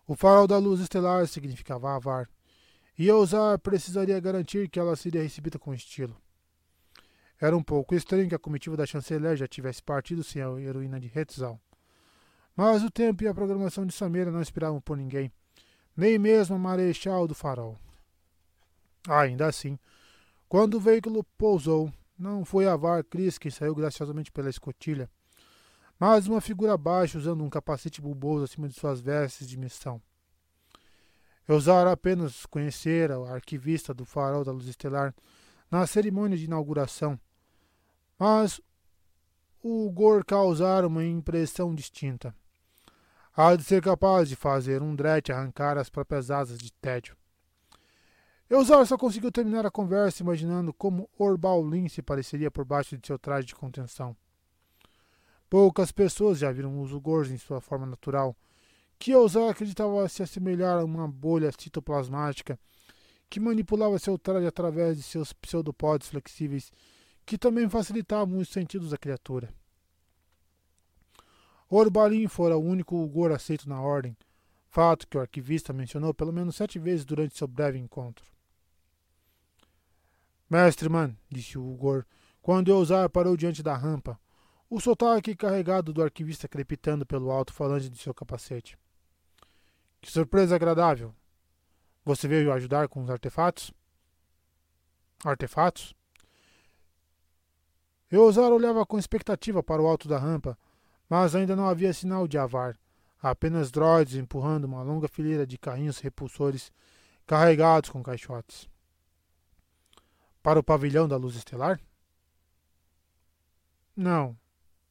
O 0.07 0.15
farol 0.15 0.47
da 0.47 0.57
luz 0.57 0.79
estelar 0.79 1.27
significava 1.27 1.95
Avar, 1.95 2.27
e 2.97 3.07
Eusar 3.07 3.59
precisaria 3.59 4.19
garantir 4.19 4.67
que 4.69 4.79
ela 4.79 4.95
seria 4.95 5.21
recebida 5.21 5.59
com 5.59 5.71
estilo. 5.71 6.19
Era 7.39 7.55
um 7.55 7.61
pouco 7.61 7.93
estranho 7.93 8.27
que 8.27 8.33
a 8.33 8.39
comitiva 8.39 8.75
da 8.75 8.87
chanceler 8.87 9.37
já 9.37 9.47
tivesse 9.47 9.83
partido 9.83 10.23
sem 10.23 10.41
a 10.41 10.49
heroína 10.59 10.99
de 10.99 11.11
Hetzal. 11.15 11.61
Mas 12.55 12.83
o 12.83 12.89
tempo 12.89 13.23
e 13.23 13.27
a 13.27 13.33
programação 13.33 13.85
de 13.85 13.93
Samira 13.93 14.31
não 14.31 14.41
esperavam 14.41 14.81
por 14.81 14.97
ninguém, 14.97 15.31
nem 15.95 16.17
mesmo 16.17 16.55
a 16.55 16.59
marechal 16.59 17.27
do 17.27 17.35
farol. 17.35 17.77
Ainda 19.07 19.45
assim, 19.45 19.77
quando 20.49 20.75
o 20.75 20.79
veículo 20.79 21.23
pousou, 21.37 21.93
não 22.17 22.43
foi 22.43 22.67
a 22.67 22.75
Var 22.75 23.03
Cris 23.03 23.37
quem 23.37 23.51
saiu 23.51 23.75
graciosamente 23.75 24.31
pela 24.31 24.49
escotilha, 24.49 25.09
mas 26.05 26.27
uma 26.27 26.41
figura 26.41 26.77
baixa 26.77 27.17
usando 27.17 27.45
um 27.45 27.49
capacete 27.49 28.01
bulboso 28.01 28.43
acima 28.43 28.67
de 28.67 28.73
suas 28.73 28.99
vestes 28.99 29.47
de 29.47 29.57
missão. 29.57 30.01
Eusar 31.47 31.87
apenas 31.87 32.45
conhecera 32.45 33.17
o 33.17 33.23
arquivista 33.23 33.93
do 33.93 34.03
farol 34.03 34.43
da 34.43 34.51
luz 34.51 34.67
estelar 34.67 35.15
na 35.71 35.87
cerimônia 35.87 36.37
de 36.37 36.43
inauguração, 36.43 37.17
mas 38.19 38.59
o 39.61 39.89
Gor 39.91 40.25
causara 40.25 40.87
uma 40.87 41.05
impressão 41.05 41.73
distinta. 41.73 42.35
Há 43.33 43.55
de 43.55 43.63
ser 43.63 43.81
capaz 43.81 44.27
de 44.27 44.35
fazer 44.35 44.81
um 44.81 44.93
Dret 44.93 45.31
arrancar 45.31 45.77
as 45.77 45.89
próprias 45.89 46.29
asas 46.29 46.57
de 46.57 46.73
tédio. 46.73 47.15
Eusar 48.49 48.85
só 48.85 48.97
conseguiu 48.97 49.31
terminar 49.31 49.65
a 49.65 49.71
conversa 49.71 50.21
imaginando 50.21 50.73
como 50.73 51.09
Orbaulin 51.17 51.87
se 51.87 52.01
pareceria 52.01 52.51
por 52.51 52.65
baixo 52.65 52.97
de 52.97 53.07
seu 53.07 53.17
traje 53.17 53.47
de 53.47 53.55
contenção. 53.55 54.13
Poucas 55.53 55.91
pessoas 55.91 56.39
já 56.39 56.51
viram 56.51 56.81
os 56.81 56.91
Ugors 56.91 57.29
em 57.29 57.37
sua 57.37 57.61
forma 57.61 57.85
natural, 57.85 58.35
que 58.97 59.11
Eusar 59.11 59.51
acreditava 59.51 60.09
se 60.09 60.23
assemelhar 60.23 60.79
a 60.79 60.83
uma 60.83 61.07
bolha 61.07 61.51
citoplasmática 61.51 62.59
que 63.29 63.39
manipulava 63.39 63.99
seu 63.99 64.17
traje 64.17 64.47
através 64.47 64.97
de 64.97 65.03
seus 65.03 65.31
pseudopodes 65.31 66.07
flexíveis, 66.07 66.71
que 67.23 67.37
também 67.37 67.69
facilitavam 67.69 68.39
os 68.39 68.49
sentidos 68.49 68.89
da 68.89 68.97
criatura. 68.97 69.53
Orbalin 71.69 72.27
fora 72.27 72.57
o 72.57 72.65
único 72.65 72.95
Ugor 72.95 73.31
aceito 73.31 73.69
na 73.69 73.79
ordem, 73.79 74.17
fato 74.71 75.07
que 75.07 75.19
o 75.19 75.21
arquivista 75.21 75.71
mencionou 75.71 76.15
pelo 76.15 76.33
menos 76.33 76.55
sete 76.55 76.79
vezes 76.79 77.05
durante 77.05 77.37
seu 77.37 77.47
breve 77.47 77.77
encontro. 77.77 78.25
Mestre 80.49 80.89
Man, 80.89 81.15
disse 81.29 81.59
o 81.59 81.73
Ugor, 81.73 82.07
quando 82.41 82.71
Eusar 82.71 83.07
parou 83.07 83.37
diante 83.37 83.61
da 83.61 83.77
rampa, 83.77 84.19
o 84.75 84.81
sotaque 84.81 85.35
carregado 85.35 85.93
do 85.93 86.01
arquivista 86.01 86.47
crepitando 86.47 87.05
pelo 87.05 87.29
alto-falante 87.29 87.91
de 87.91 87.97
seu 87.99 88.11
capacete. 88.11 88.75
Que 90.01 90.11
surpresa 90.11 90.55
agradável! 90.55 91.13
Você 92.03 92.27
veio 92.27 92.51
ajudar 92.51 92.87
com 92.87 93.03
os 93.03 93.09
artefatos? 93.11 93.71
Artefatos? 95.23 95.93
Eusar 98.09 98.51
olhava 98.51 98.83
com 98.83 98.97
expectativa 98.97 99.61
para 99.61 99.79
o 99.79 99.85
alto 99.85 100.07
da 100.07 100.17
rampa, 100.17 100.57
mas 101.07 101.35
ainda 101.35 101.55
não 101.55 101.67
havia 101.67 101.93
sinal 101.93 102.27
de 102.27 102.39
avar, 102.39 102.75
apenas 103.21 103.69
droids 103.69 104.15
empurrando 104.15 104.65
uma 104.65 104.81
longa 104.81 105.07
fileira 105.07 105.45
de 105.45 105.55
carrinhos 105.55 105.99
repulsores 105.99 106.71
carregados 107.27 107.91
com 107.91 108.01
caixotes. 108.01 108.67
Para 110.41 110.59
o 110.59 110.63
pavilhão 110.63 111.07
da 111.07 111.15
luz 111.15 111.35
estelar? 111.35 111.79
Não. 113.95 114.35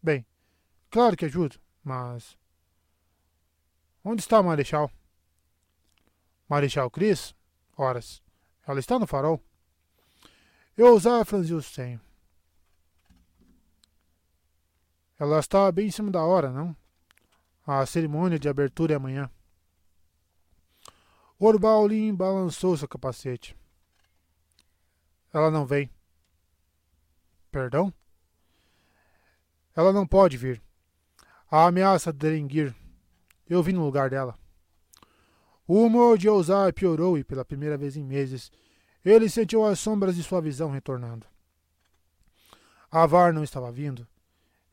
Bem, 0.02 0.26
claro 0.90 1.16
que 1.16 1.26
ajudo, 1.26 1.60
mas. 1.84 2.36
Onde 4.04 4.20
está 4.20 4.38
a 4.38 4.42
Marechal? 4.42 4.90
Marechal 6.48 6.90
Cris? 6.90 7.34
Horas. 7.76 8.20
Ela 8.66 8.80
está 8.80 8.98
no 8.98 9.06
farol. 9.06 9.40
Eu 10.76 10.88
ousava 10.88 11.24
franzir 11.24 11.56
o 11.56 11.62
senho. 11.62 12.00
Ela 15.18 15.38
está 15.38 15.70
bem 15.70 15.86
em 15.86 15.90
cima 15.90 16.10
da 16.10 16.24
hora, 16.24 16.50
não? 16.50 16.76
A 17.64 17.86
cerimônia 17.86 18.40
de 18.40 18.48
abertura 18.48 18.92
é 18.92 18.96
amanhã. 18.96 19.30
Orbaulin 21.38 22.14
balançou 22.14 22.76
seu 22.76 22.88
capacete. 22.88 23.56
Ela 25.32 25.50
não 25.50 25.64
vem. 25.64 25.88
Perdão? 27.52 27.92
Ela 29.74 29.92
não 29.92 30.06
pode 30.06 30.36
vir. 30.36 30.62
A 31.50 31.66
ameaça 31.66 32.12
de 32.12 32.18
Drenguir. 32.18 32.74
Eu 33.48 33.62
vim 33.62 33.72
no 33.72 33.84
lugar 33.84 34.10
dela. 34.10 34.38
O 35.66 35.82
humor 35.84 36.18
de 36.18 36.28
Ousar 36.28 36.72
piorou 36.72 37.16
e, 37.16 37.24
pela 37.24 37.44
primeira 37.44 37.76
vez 37.76 37.96
em 37.96 38.04
meses, 38.04 38.50
ele 39.04 39.28
sentiu 39.28 39.64
as 39.64 39.78
sombras 39.78 40.16
de 40.16 40.22
sua 40.22 40.40
visão 40.40 40.70
retornando. 40.70 41.26
Avar 42.90 43.32
não 43.32 43.42
estava 43.42 43.72
vindo. 43.72 44.06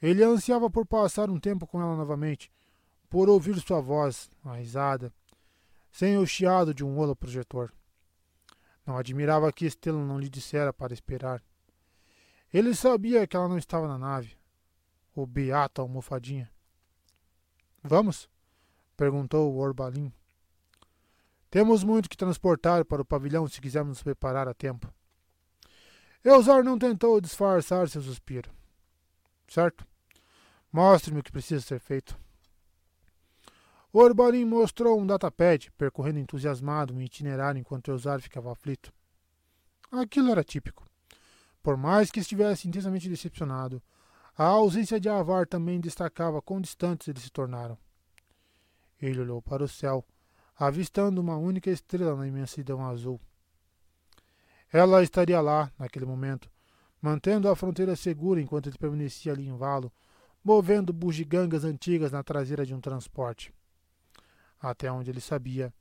Ele 0.01 0.23
ansiava 0.23 0.69
por 0.69 0.85
passar 0.85 1.29
um 1.29 1.39
tempo 1.39 1.65
com 1.67 1.81
ela 1.81 1.95
novamente, 1.95 2.51
por 3.09 3.29
ouvir 3.29 3.59
sua 3.59 3.81
voz, 3.81 4.29
a 4.43 4.55
risada, 4.55 5.11
sem 5.91 6.17
o 6.17 6.25
chiado 6.25 6.73
de 6.73 6.83
um 6.83 6.97
holo 6.97 7.15
projetor. 7.15 7.73
Não 8.85 8.97
admirava 8.97 9.51
que 9.51 9.65
Estela 9.65 10.03
não 10.03 10.19
lhe 10.19 10.29
dissera 10.29 10.71
para 10.71 10.93
esperar. 10.93 11.43
Ele 12.53 12.73
sabia 12.73 13.27
que 13.27 13.35
ela 13.35 13.47
não 13.47 13.57
estava 13.57 13.87
na 13.87 13.97
nave. 13.97 14.38
O 15.21 15.27
beata 15.27 15.81
almofadinha. 15.81 16.49
Vamos? 17.83 18.29
perguntou 18.95 19.53
o 19.53 19.57
Orbalin. 19.57 20.13
Temos 21.51 21.83
muito 21.83 22.09
que 22.09 22.15
transportar 22.15 22.85
para 22.85 23.01
o 23.01 23.05
pavilhão 23.05 23.45
se 23.45 23.59
quisermos 23.59 23.97
nos 23.97 24.03
preparar 24.03 24.47
a 24.47 24.53
tempo. 24.53 24.89
Eusar 26.23 26.63
não 26.63 26.79
tentou 26.79 27.19
disfarçar 27.19 27.89
seu 27.89 28.01
suspiro. 28.01 28.49
Certo? 29.45 29.85
Mostre-me 30.71 31.19
o 31.19 31.23
que 31.23 31.33
precisa 31.33 31.59
ser 31.65 31.81
feito. 31.81 32.17
O 33.91 33.99
Orbalin 33.99 34.45
mostrou 34.45 34.97
um 34.97 35.05
datapad, 35.05 35.69
percorrendo 35.77 36.19
entusiasmado 36.19 36.93
um 36.93 37.01
itinerário 37.01 37.59
enquanto 37.59 37.91
Eusar 37.91 38.21
ficava 38.21 38.53
aflito. 38.53 38.93
Aquilo 39.91 40.31
era 40.31 40.45
típico. 40.45 40.87
Por 41.61 41.75
mais 41.75 42.09
que 42.09 42.21
estivesse 42.21 42.69
intensamente 42.69 43.09
decepcionado, 43.09 43.83
a 44.41 44.45
ausência 44.45 45.01
de 45.01 45.09
Avar 45.09 45.45
também 45.45 45.81
destacava 45.81 46.41
quão 46.41 46.61
distantes 46.61 47.09
eles 47.09 47.23
se 47.23 47.29
tornaram. 47.29 47.77
Ele 48.97 49.19
olhou 49.19 49.41
para 49.41 49.65
o 49.65 49.67
céu, 49.67 50.05
avistando 50.57 51.19
uma 51.19 51.35
única 51.35 51.69
estrela 51.69 52.15
na 52.15 52.25
imensidão 52.25 52.88
azul. 52.88 53.19
Ela 54.72 55.03
estaria 55.03 55.41
lá, 55.41 55.69
naquele 55.77 56.05
momento, 56.05 56.49
mantendo 57.01 57.49
a 57.49 57.55
fronteira 57.55 57.97
segura 57.97 58.39
enquanto 58.39 58.67
ele 58.69 58.77
permanecia 58.77 59.33
ali 59.33 59.45
em 59.45 59.57
valo, 59.57 59.91
movendo 60.41 60.93
bugigangas 60.93 61.65
antigas 61.65 62.13
na 62.13 62.23
traseira 62.23 62.65
de 62.65 62.73
um 62.73 62.79
transporte. 62.79 63.53
Até 64.57 64.89
onde 64.89 65.11
ele 65.11 65.19
sabia, 65.19 65.73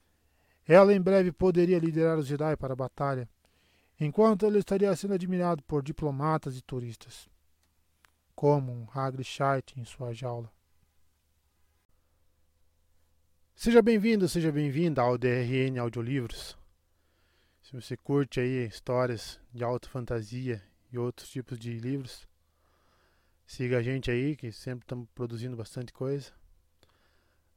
ela 0.66 0.92
em 0.92 1.00
breve 1.00 1.30
poderia 1.30 1.78
liderar 1.78 2.18
os 2.18 2.26
Jedi 2.26 2.56
para 2.56 2.72
a 2.72 2.76
batalha, 2.76 3.28
enquanto 4.00 4.44
ele 4.44 4.58
estaria 4.58 4.96
sendo 4.96 5.14
admirado 5.14 5.62
por 5.62 5.80
diplomatas 5.80 6.56
e 6.56 6.60
turistas. 6.60 7.28
Como 8.38 8.70
um 8.70 8.86
Hagrid 8.94 9.28
em 9.76 9.84
sua 9.84 10.14
jaula. 10.14 10.48
Seja 13.52 13.82
bem-vindo, 13.82 14.28
seja 14.28 14.52
bem-vinda 14.52 15.02
ao 15.02 15.18
DRN 15.18 15.76
Audiolivros. 15.80 16.56
Se 17.60 17.72
você 17.72 17.96
curte 17.96 18.38
aí 18.38 18.64
histórias 18.64 19.40
de 19.52 19.64
alta 19.64 19.88
fantasia 19.88 20.62
e 20.92 20.96
outros 20.96 21.28
tipos 21.28 21.58
de 21.58 21.80
livros, 21.80 22.28
siga 23.44 23.78
a 23.78 23.82
gente 23.82 24.08
aí, 24.08 24.36
que 24.36 24.52
sempre 24.52 24.84
estamos 24.84 25.08
produzindo 25.16 25.56
bastante 25.56 25.92
coisa. 25.92 26.30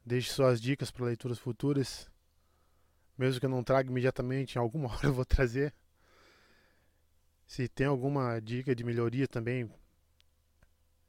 Deixe 0.04 0.32
suas 0.32 0.60
dicas 0.60 0.90
para 0.90 1.06
leituras 1.06 1.38
futuras. 1.38 2.10
Mesmo 3.16 3.40
que 3.40 3.46
eu 3.46 3.52
não 3.52 3.64
traga 3.64 3.88
imediatamente, 3.88 4.56
em 4.56 4.60
alguma 4.60 4.90
hora 4.98 5.06
eu 5.06 5.14
vou 5.14 5.26
trazer. 5.26 5.76
Se 7.46 7.68
tem 7.68 7.86
alguma 7.86 8.40
dica 8.40 8.76
de 8.76 8.84
melhoria 8.84 9.28
também, 9.28 9.72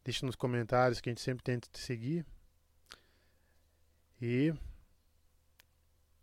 deixe 0.04 0.24
nos 0.24 0.36
comentários 0.36 1.00
que 1.00 1.08
a 1.08 1.12
gente 1.12 1.20
sempre 1.20 1.42
tenta 1.42 1.68
te 1.70 1.78
seguir. 1.78 2.26
E 4.20 4.54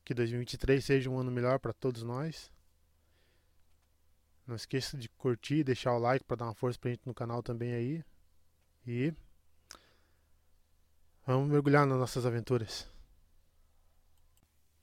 que 0.04 0.14
2023 0.14 0.84
seja 0.84 1.10
um 1.10 1.20
ano 1.20 1.32
melhor 1.32 1.60
para 1.60 1.74
todos 1.74 2.04
nós. 2.04 2.52
Não 4.48 4.56
esqueça 4.56 4.98
de 4.98 5.08
curtir, 5.10 5.64
deixar 5.64 5.94
o 5.94 6.00
like 6.00 6.26
para 6.26 6.38
dar 6.38 6.46
uma 6.46 6.56
força 6.56 6.80
pra 6.80 6.90
gente 6.90 7.06
no 7.06 7.14
canal 7.14 7.44
também 7.44 7.74
aí. 7.74 8.04
E 8.88 9.14
Vamos 11.30 11.48
mergulhar 11.48 11.86
nas 11.86 12.00
nossas 12.00 12.26
aventuras. 12.26 12.90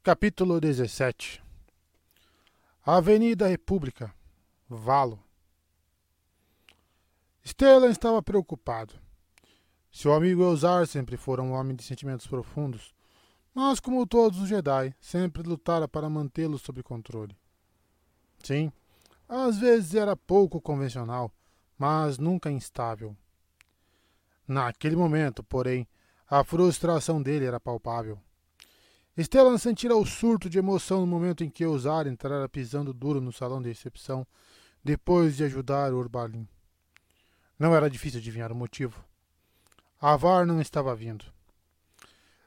Capítulo 0.00 0.60
17 0.60 1.42
Avenida 2.84 3.48
República 3.48 4.14
Valo 4.68 5.25
Stellan 7.46 7.90
estava 7.90 8.20
preocupado. 8.20 8.94
Seu 9.92 10.12
amigo 10.12 10.42
Elzar 10.42 10.84
sempre 10.84 11.16
fora 11.16 11.40
um 11.40 11.52
homem 11.52 11.76
de 11.76 11.84
sentimentos 11.84 12.26
profundos, 12.26 12.92
mas, 13.54 13.78
como 13.78 14.04
todos 14.04 14.40
os 14.40 14.48
Jedi, 14.48 14.92
sempre 15.00 15.44
lutara 15.44 15.86
para 15.86 16.10
mantê-los 16.10 16.60
sob 16.60 16.82
controle. 16.82 17.36
Sim, 18.42 18.72
às 19.28 19.58
vezes 19.58 19.94
era 19.94 20.16
pouco 20.16 20.60
convencional, 20.60 21.32
mas 21.78 22.18
nunca 22.18 22.50
instável. 22.50 23.16
Naquele 24.48 24.96
momento, 24.96 25.44
porém, 25.44 25.86
a 26.28 26.42
frustração 26.42 27.22
dele 27.22 27.44
era 27.44 27.60
palpável. 27.60 28.18
Stellan 29.16 29.56
sentira 29.56 29.96
o 29.96 30.04
surto 30.04 30.50
de 30.50 30.58
emoção 30.58 31.00
no 31.00 31.06
momento 31.06 31.44
em 31.44 31.48
que 31.48 31.64
Ousar 31.64 32.08
entrara 32.08 32.48
pisando 32.48 32.92
duro 32.92 33.20
no 33.20 33.32
salão 33.32 33.62
de 33.62 33.68
recepção, 33.68 34.26
depois 34.82 35.36
de 35.36 35.44
ajudar 35.44 35.94
Urbalin. 35.94 36.46
Não 37.58 37.74
era 37.74 37.88
difícil 37.88 38.20
adivinhar 38.20 38.52
o 38.52 38.56
motivo. 38.56 39.02
Avar 40.00 40.44
não 40.44 40.60
estava 40.60 40.94
vindo. 40.94 41.24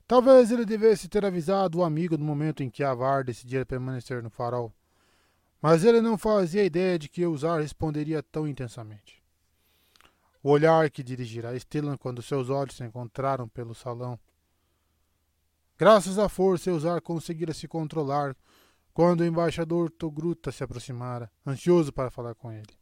Talvez 0.08 0.52
ele 0.52 0.66
devesse 0.66 1.08
ter 1.08 1.26
avisado 1.26 1.80
o 1.80 1.84
amigo 1.84 2.18
no 2.18 2.26
momento 2.26 2.64
em 2.64 2.70
que 2.70 2.84
Avar 2.84 3.24
decidira 3.24 3.66
permanecer 3.66 4.24
no 4.24 4.30
farol. 4.30 4.74
Mas 5.62 5.84
ele 5.84 6.00
não 6.02 6.18
fazia 6.18 6.64
ideia 6.64 6.98
de 6.98 7.10
que 7.10 7.26
Ousar 7.26 7.62
responderia 7.62 8.24
tão 8.24 8.48
intensamente. 8.48 9.22
O 10.42 10.50
olhar 10.50 10.90
que 10.90 11.04
dirigira 11.04 11.50
a 11.50 11.60
Stellan 11.60 11.98
quando 11.98 12.22
seus 12.22 12.50
olhos 12.50 12.78
se 12.78 12.84
encontraram 12.84 13.48
pelo 13.48 13.76
salão. 13.76 14.18
Graças 15.78 16.18
à 16.18 16.30
força, 16.30 16.70
Eusar 16.70 17.02
conseguira 17.02 17.54
se 17.54 17.68
controlar 17.68 18.36
quando 18.94 19.22
o 19.22 19.26
embaixador 19.26 19.92
Togruta 19.92 20.52
se 20.52 20.64
aproximara, 20.64 21.32
ansioso 21.46 21.92
para 21.92 22.10
falar 22.10 22.36
com 22.36 22.52
ele. 22.52 22.79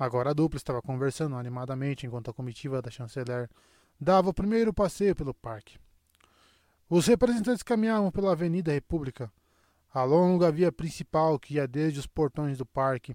Agora 0.00 0.30
a 0.30 0.32
dupla 0.32 0.56
estava 0.56 0.80
conversando 0.80 1.36
animadamente 1.36 2.06
enquanto 2.06 2.30
a 2.30 2.32
comitiva 2.32 2.80
da 2.80 2.90
chanceler 2.90 3.50
dava 4.00 4.30
o 4.30 4.32
primeiro 4.32 4.72
passeio 4.72 5.14
pelo 5.14 5.34
parque. 5.34 5.78
Os 6.88 7.06
representantes 7.06 7.62
caminhavam 7.62 8.10
pela 8.10 8.32
Avenida 8.32 8.72
República, 8.72 9.30
a 9.92 10.02
longa 10.02 10.50
via 10.50 10.72
principal 10.72 11.38
que 11.38 11.56
ia 11.56 11.68
desde 11.68 12.00
os 12.00 12.06
portões 12.06 12.56
do 12.56 12.64
parque 12.64 13.14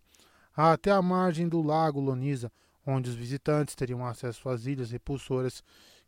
até 0.56 0.92
a 0.92 1.02
margem 1.02 1.50
do 1.50 1.60
lago 1.60 2.00
Lonisa, 2.00 2.52
onde 2.86 3.10
os 3.10 3.16
visitantes 3.16 3.74
teriam 3.74 4.06
acesso 4.06 4.48
às 4.48 4.68
ilhas 4.68 4.92
repulsoras 4.92 5.64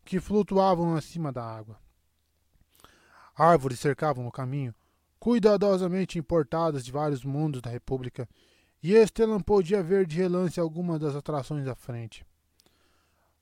que 0.05 0.19
flutuavam 0.19 0.95
acima 0.95 1.31
da 1.31 1.43
água. 1.43 1.79
Árvores 3.35 3.79
cercavam 3.79 4.27
o 4.27 4.31
caminho, 4.31 4.75
cuidadosamente 5.19 6.19
importadas 6.19 6.85
de 6.85 6.91
vários 6.91 7.25
mundos 7.25 7.63
da 7.63 7.71
República, 7.71 8.29
e 8.81 8.93
Estelan 8.93 9.39
podia 9.41 9.81
ver 9.81 10.05
de 10.05 10.17
relance 10.17 10.59
algumas 10.59 10.99
das 10.99 11.15
atrações 11.15 11.67
à 11.67 11.75
frente. 11.75 12.25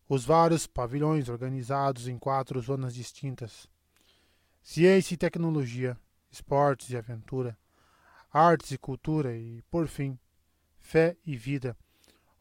Os 0.07 0.23
vários 0.25 0.67
pavilhões 0.67 1.29
organizados 1.29 2.07
em 2.07 2.17
quatro 2.17 2.59
zonas 2.61 2.93
distintas: 2.93 3.67
ciência 4.61 5.13
e 5.13 5.17
tecnologia, 5.17 5.97
esportes 6.31 6.89
e 6.89 6.97
aventura, 6.97 7.57
artes 8.31 8.71
e 8.71 8.77
cultura 8.77 9.35
e, 9.35 9.61
por 9.69 9.87
fim, 9.87 10.17
fé 10.79 11.17
e 11.25 11.35
vida 11.35 11.75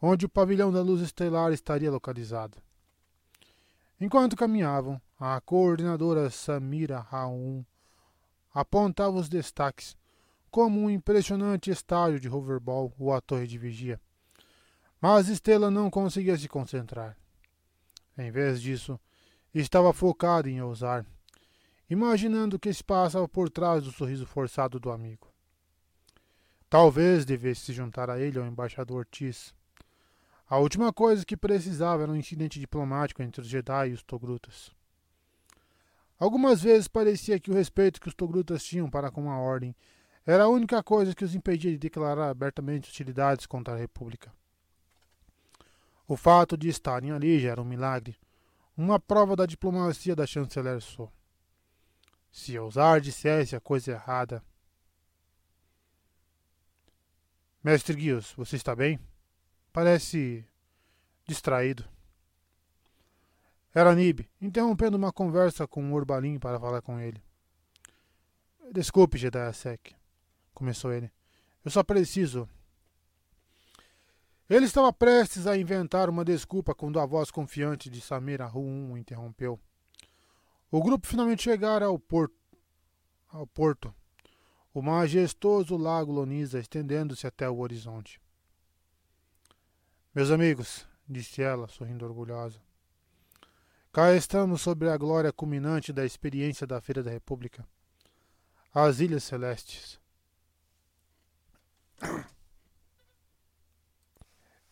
onde 0.07 0.27
o 0.27 0.29
pavilhão 0.29 0.71
da 0.71 0.83
luz 0.83 1.01
estelar 1.01 1.51
estaria 1.51 1.91
localizado. 1.91 2.59
Enquanto 3.99 4.37
caminhavam, 4.37 5.01
a 5.19 5.41
coordenadora 5.41 6.29
Samira 6.29 7.01
Raun 7.01 7.65
apontava 8.53 9.17
os 9.17 9.31
destaques, 9.31 9.97
como 10.55 10.83
um 10.83 10.89
impressionante 10.89 11.69
estádio 11.69 12.21
de 12.21 12.29
hoverball 12.29 12.95
ou 12.97 13.13
a 13.13 13.21
torre 13.21 13.45
de 13.45 13.59
vigia. 13.59 14.01
Mas 15.01 15.27
Estela 15.27 15.69
não 15.69 15.91
conseguia 15.91 16.39
se 16.39 16.47
concentrar. 16.49 17.19
Em 18.17 18.31
vez 18.31 18.63
disso, 18.63 18.97
estava 19.53 19.93
focada 19.93 20.49
em 20.49 20.63
ousar, 20.63 21.05
imaginando 21.91 22.55
o 22.55 22.59
que 22.61 22.73
se 22.73 22.85
passava 22.85 23.27
por 23.27 23.51
trás 23.51 23.83
do 23.83 23.91
sorriso 23.91 24.25
forçado 24.27 24.79
do 24.79 24.93
amigo. 24.93 25.27
Talvez 26.71 27.25
devesse 27.25 27.63
se 27.63 27.73
juntar 27.73 28.09
a 28.09 28.21
ele 28.21 28.39
ao 28.39 28.47
embaixador 28.47 29.09
Tis 29.11 29.53
a 30.49 30.59
última 30.59 30.93
coisa 30.93 31.27
que 31.27 31.37
precisava 31.37 32.05
era 32.05 32.13
um 32.13 32.17
incidente 32.17 32.61
diplomático 32.61 33.21
entre 33.25 33.41
os 33.41 33.49
Jedi 33.49 33.89
e 33.89 33.93
os 33.93 34.05
Togrutas. 34.05 34.71
Algumas 36.17 36.63
vezes 36.63 36.87
parecia 36.87 37.41
que 37.41 37.51
o 37.51 37.55
respeito 37.55 38.01
que 38.01 38.07
os 38.07 38.15
Togrutas 38.15 38.63
tinham 38.63 38.89
para 38.89 39.11
com 39.11 39.29
a 39.33 39.41
Ordem 39.41 39.75
era 40.27 40.45
a 40.45 40.49
única 40.49 40.83
coisa 40.83 41.15
que 41.15 41.25
os 41.25 41.35
impedia 41.35 41.71
de 41.71 41.79
declarar 41.79 42.31
abertamente 42.31 42.89
hostilidades 42.89 43.47
contra 43.47 43.75
a 43.75 43.77
República. 43.77 44.33
O 46.07 46.17
fato 46.17 46.57
de 46.57 46.69
estarem 46.69 47.13
ali 47.13 47.39
já 47.39 47.51
era 47.53 47.61
um 47.61 47.65
milagre, 47.65 48.19
uma 48.77 48.99
prova 48.99 49.37
da 49.37 49.47
diplomacia 49.47 50.17
da 50.17 50.27
chanceler 50.27 50.81
So. 50.81 51.11
Se 52.31 52.59
ousar 52.59 53.01
dissesse 53.01 53.55
a 53.55 53.61
coisa 53.61 53.93
errada. 53.93 54.43
Mestre 57.63 57.95
Guios, 57.95 58.33
você 58.33 58.57
está 58.57 58.75
bem? 58.75 58.99
Parece 59.73 60.47
distraído. 61.27 61.85
Era 63.75 63.95
Nib, 63.95 64.29
interrompendo 64.41 64.97
uma 64.97 65.13
conversa 65.13 65.67
com 65.67 65.91
o 65.91 65.95
Urbalim 65.95 66.39
para 66.39 66.61
falar 66.61 66.83
com 66.83 66.99
ele. 66.99 67.23
Desculpe, 68.73 69.19
Jedi 69.19 69.53
Sec, 69.53 69.95
começou 70.55 70.93
ele. 70.93 71.11
Eu 71.65 71.71
só 71.71 71.83
preciso. 71.83 72.49
Ele 74.49 74.67
estava 74.67 74.93
prestes 74.93 75.47
a 75.47 75.57
inventar 75.57 76.09
uma 76.09 76.25
desculpa 76.25 76.75
quando 76.75 77.01
a 77.01 77.07
voz 77.07 77.31
confiante 77.31 77.91
de 77.91 78.01
Samira 78.01 78.47
Ruum 78.47 78.93
o 78.93 78.99
interrompeu. 78.99 79.59
O 80.71 80.83
grupo 80.83 81.07
finalmente 81.07 81.43
chegara 81.43 81.87
ao 81.87 81.99
porto, 81.99 82.35
ao 83.29 83.47
porto, 83.47 83.95
o 84.73 84.83
majestoso 84.83 85.77
lago 85.77 86.13
Lonisa 86.13 86.59
estendendo-se 86.59 87.27
até 87.27 87.49
o 87.49 87.59
horizonte. 87.59 88.21
Meus 90.15 90.31
amigos, 90.31 90.87
disse 91.09 91.43
ela, 91.43 91.69
sorrindo 91.69 92.05
orgulhosa, 92.05 92.61
cá 93.93 94.15
estamos 94.15 94.61
sobre 94.61 94.89
a 94.91 94.97
glória 94.97 95.33
culminante 95.33 95.93
da 95.93 96.05
experiência 96.05 96.67
da 96.67 96.81
Feira 96.81 97.03
da 97.03 97.11
República 97.11 97.67
as 98.75 98.99
Ilhas 98.99 99.23
Celestes. 99.23 100.01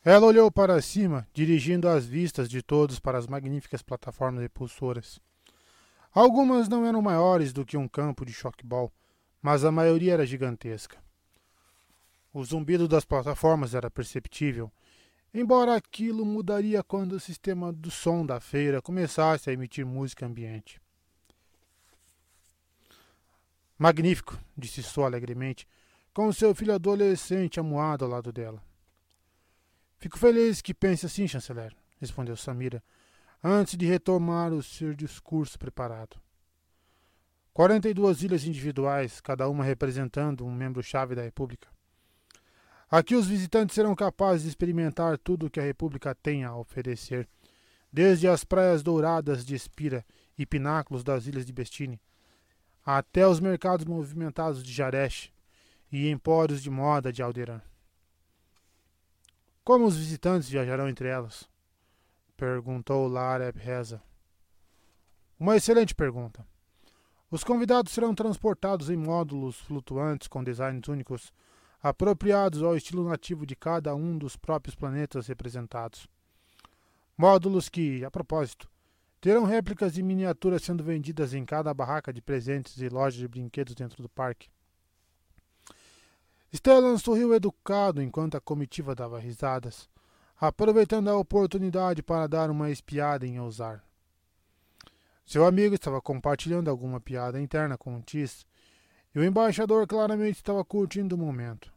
Ela 0.04 0.26
olhou 0.26 0.50
para 0.50 0.82
cima, 0.82 1.28
dirigindo 1.32 1.88
as 1.88 2.04
vistas 2.04 2.48
de 2.48 2.62
todos 2.62 2.98
para 2.98 3.18
as 3.18 3.26
magníficas 3.26 3.82
plataformas 3.82 4.42
repulsoras. 4.42 5.20
Algumas 6.12 6.68
não 6.68 6.84
eram 6.84 7.00
maiores 7.00 7.52
do 7.52 7.65
que 7.65 7.76
um 7.76 7.86
campo 7.86 8.24
de 8.26 8.32
choquebol, 8.32 8.92
mas 9.40 9.65
a 9.65 9.70
maioria 9.70 10.15
era 10.15 10.26
gigantesca. 10.26 10.98
O 12.32 12.44
zumbido 12.44 12.88
das 12.88 13.04
plataformas 13.04 13.74
era 13.74 13.90
perceptível 13.90 14.72
embora 15.34 15.74
aquilo 15.74 16.24
mudaria 16.24 16.82
quando 16.82 17.12
o 17.12 17.20
sistema 17.20 17.72
do 17.72 17.90
som 17.90 18.24
da 18.24 18.38
feira 18.38 18.82
começasse 18.82 19.48
a 19.48 19.52
emitir 19.52 19.86
música 19.86 20.26
ambiente. 20.26 20.81
Magnífico, 23.78 24.38
disse 24.56 24.82
Só 24.82 25.06
alegremente, 25.06 25.66
com 26.14 26.30
seu 26.32 26.54
filho 26.54 26.74
adolescente 26.74 27.58
amuado 27.58 28.04
ao 28.04 28.10
lado 28.10 28.32
dela. 28.32 28.62
Fico 29.98 30.18
feliz 30.18 30.60
que 30.60 30.74
pense 30.74 31.06
assim, 31.06 31.26
chanceler. 31.26 31.74
respondeu 31.98 32.36
Samira, 32.36 32.82
antes 33.42 33.76
de 33.76 33.86
retomar 33.86 34.52
o 34.52 34.62
seu 34.62 34.94
discurso 34.94 35.58
preparado. 35.58 36.20
42 37.54 38.22
ilhas 38.22 38.44
individuais, 38.44 39.20
cada 39.20 39.48
uma 39.48 39.64
representando 39.64 40.44
um 40.44 40.52
membro-chave 40.52 41.14
da 41.14 41.22
República. 41.22 41.68
Aqui 42.90 43.14
os 43.14 43.26
visitantes 43.26 43.74
serão 43.74 43.94
capazes 43.94 44.42
de 44.42 44.48
experimentar 44.48 45.16
tudo 45.18 45.46
o 45.46 45.50
que 45.50 45.60
a 45.60 45.62
República 45.62 46.14
tem 46.14 46.44
a 46.44 46.54
oferecer, 46.56 47.28
desde 47.92 48.26
as 48.26 48.44
praias 48.44 48.82
douradas 48.82 49.44
de 49.44 49.54
Espira 49.54 50.04
e 50.36 50.44
pináculos 50.44 51.04
das 51.04 51.26
ilhas 51.26 51.46
de 51.46 51.52
Bestine, 51.52 52.00
até 52.84 53.26
os 53.26 53.38
mercados 53.38 53.86
movimentados 53.86 54.62
de 54.62 54.72
Jaresh 54.72 55.32
e 55.92 56.08
empórios 56.08 56.62
de 56.62 56.71
moda 56.71 57.12
de 57.12 57.23
Alderan. 57.23 57.60
Como 59.62 59.85
os 59.85 59.97
visitantes 59.97 60.49
viajarão 60.49 60.89
entre 60.89 61.07
elas? 61.07 61.49
Perguntou 62.37 63.07
Lara 63.07 63.53
Reza. 63.55 64.03
Uma 65.39 65.57
excelente 65.57 65.94
pergunta. 65.94 66.47
Os 67.31 67.44
convidados 67.44 67.92
serão 67.92 68.15
transportados 68.15 68.91
em 68.91 68.97
módulos 68.97 69.58
flutuantes 69.60 70.28
com 70.28 70.42
designs 70.42 70.89
únicos, 70.89 71.33
apropriados 71.83 72.62
ao 72.62 72.76
estilo 72.76 73.08
nativo 73.08 73.44
de 73.44 73.55
cada 73.55 73.94
um 73.94 74.17
dos 74.17 74.37
próprios 74.37 74.75
planetas 74.75 75.26
representados. 75.26 76.08
Módulos 77.17 77.69
que, 77.69 78.05
a 78.05 78.10
propósito, 78.10 78.69
terão 79.21 79.44
réplicas 79.44 79.92
de 79.92 80.03
miniaturas 80.03 80.62
sendo 80.62 80.83
vendidas 80.83 81.35
em 81.35 81.44
cada 81.44 81.73
barraca 81.73 82.12
de 82.12 82.21
presentes 82.21 82.81
e 82.81 82.89
loja 82.89 83.19
de 83.19 83.28
brinquedos 83.28 83.75
dentro 83.75 84.03
do 84.03 84.08
parque. 84.08 84.49
Stellan 86.54 86.99
sorriu 86.99 87.35
educado 87.35 88.02
enquanto 88.02 88.36
a 88.36 88.40
comitiva 88.40 88.94
dava 88.94 89.18
risadas, 89.18 89.88
aproveitando 90.38 91.08
a 91.08 91.17
oportunidade 91.17 92.02
para 92.02 92.26
dar 92.26 92.51
uma 92.51 92.70
espiada 92.70 93.26
em 93.26 93.40
Ousar. 93.40 93.83
Seu 95.24 95.47
amigo 95.47 95.74
estava 95.74 96.01
compartilhando 96.02 96.68
alguma 96.68 97.01
piada 97.01 97.40
interna 97.40 97.78
com 97.78 97.97
o 97.97 98.02
Tis, 98.02 98.47
e 99.15 99.18
o 99.18 99.24
embaixador 99.24 99.86
claramente 99.86 100.36
estava 100.36 100.62
curtindo 100.65 101.15
o 101.15 101.18
momento. 101.18 101.72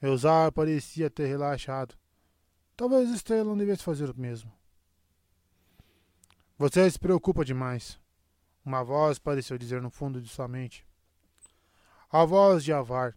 Eusar 0.00 0.50
parecia 0.50 1.08
ter 1.08 1.26
relaxado. 1.26 1.94
Talvez 2.76 3.08
Stellan 3.16 3.56
devesse 3.56 3.84
fazer 3.84 4.10
o 4.10 4.18
mesmo. 4.18 4.52
Você 6.58 6.90
se 6.90 6.98
preocupa 6.98 7.44
demais. 7.44 8.00
Uma 8.64 8.82
voz 8.82 9.18
pareceu 9.18 9.58
dizer 9.58 9.80
no 9.82 9.90
fundo 9.90 10.20
de 10.20 10.28
sua 10.28 10.48
mente. 10.48 10.84
A 12.10 12.24
voz 12.24 12.64
de 12.64 12.72
Avar, 12.72 13.16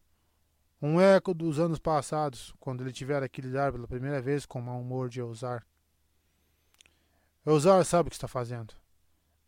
um 0.81 0.99
eco 0.99 1.33
dos 1.33 1.59
anos 1.59 1.79
passados, 1.79 2.53
quando 2.59 2.81
ele 2.81 2.91
tivera 2.91 3.29
que 3.29 3.41
lidar 3.41 3.71
pela 3.71 3.87
primeira 3.87 4.21
vez 4.21 4.45
com 4.45 4.59
o 4.59 4.63
mau 4.63 4.81
humor 4.81 5.09
de 5.09 5.19
Eusar. 5.19 5.65
Eusar 7.45 7.83
sabe 7.85 8.07
o 8.07 8.09
que 8.09 8.15
está 8.15 8.27
fazendo. 8.27 8.73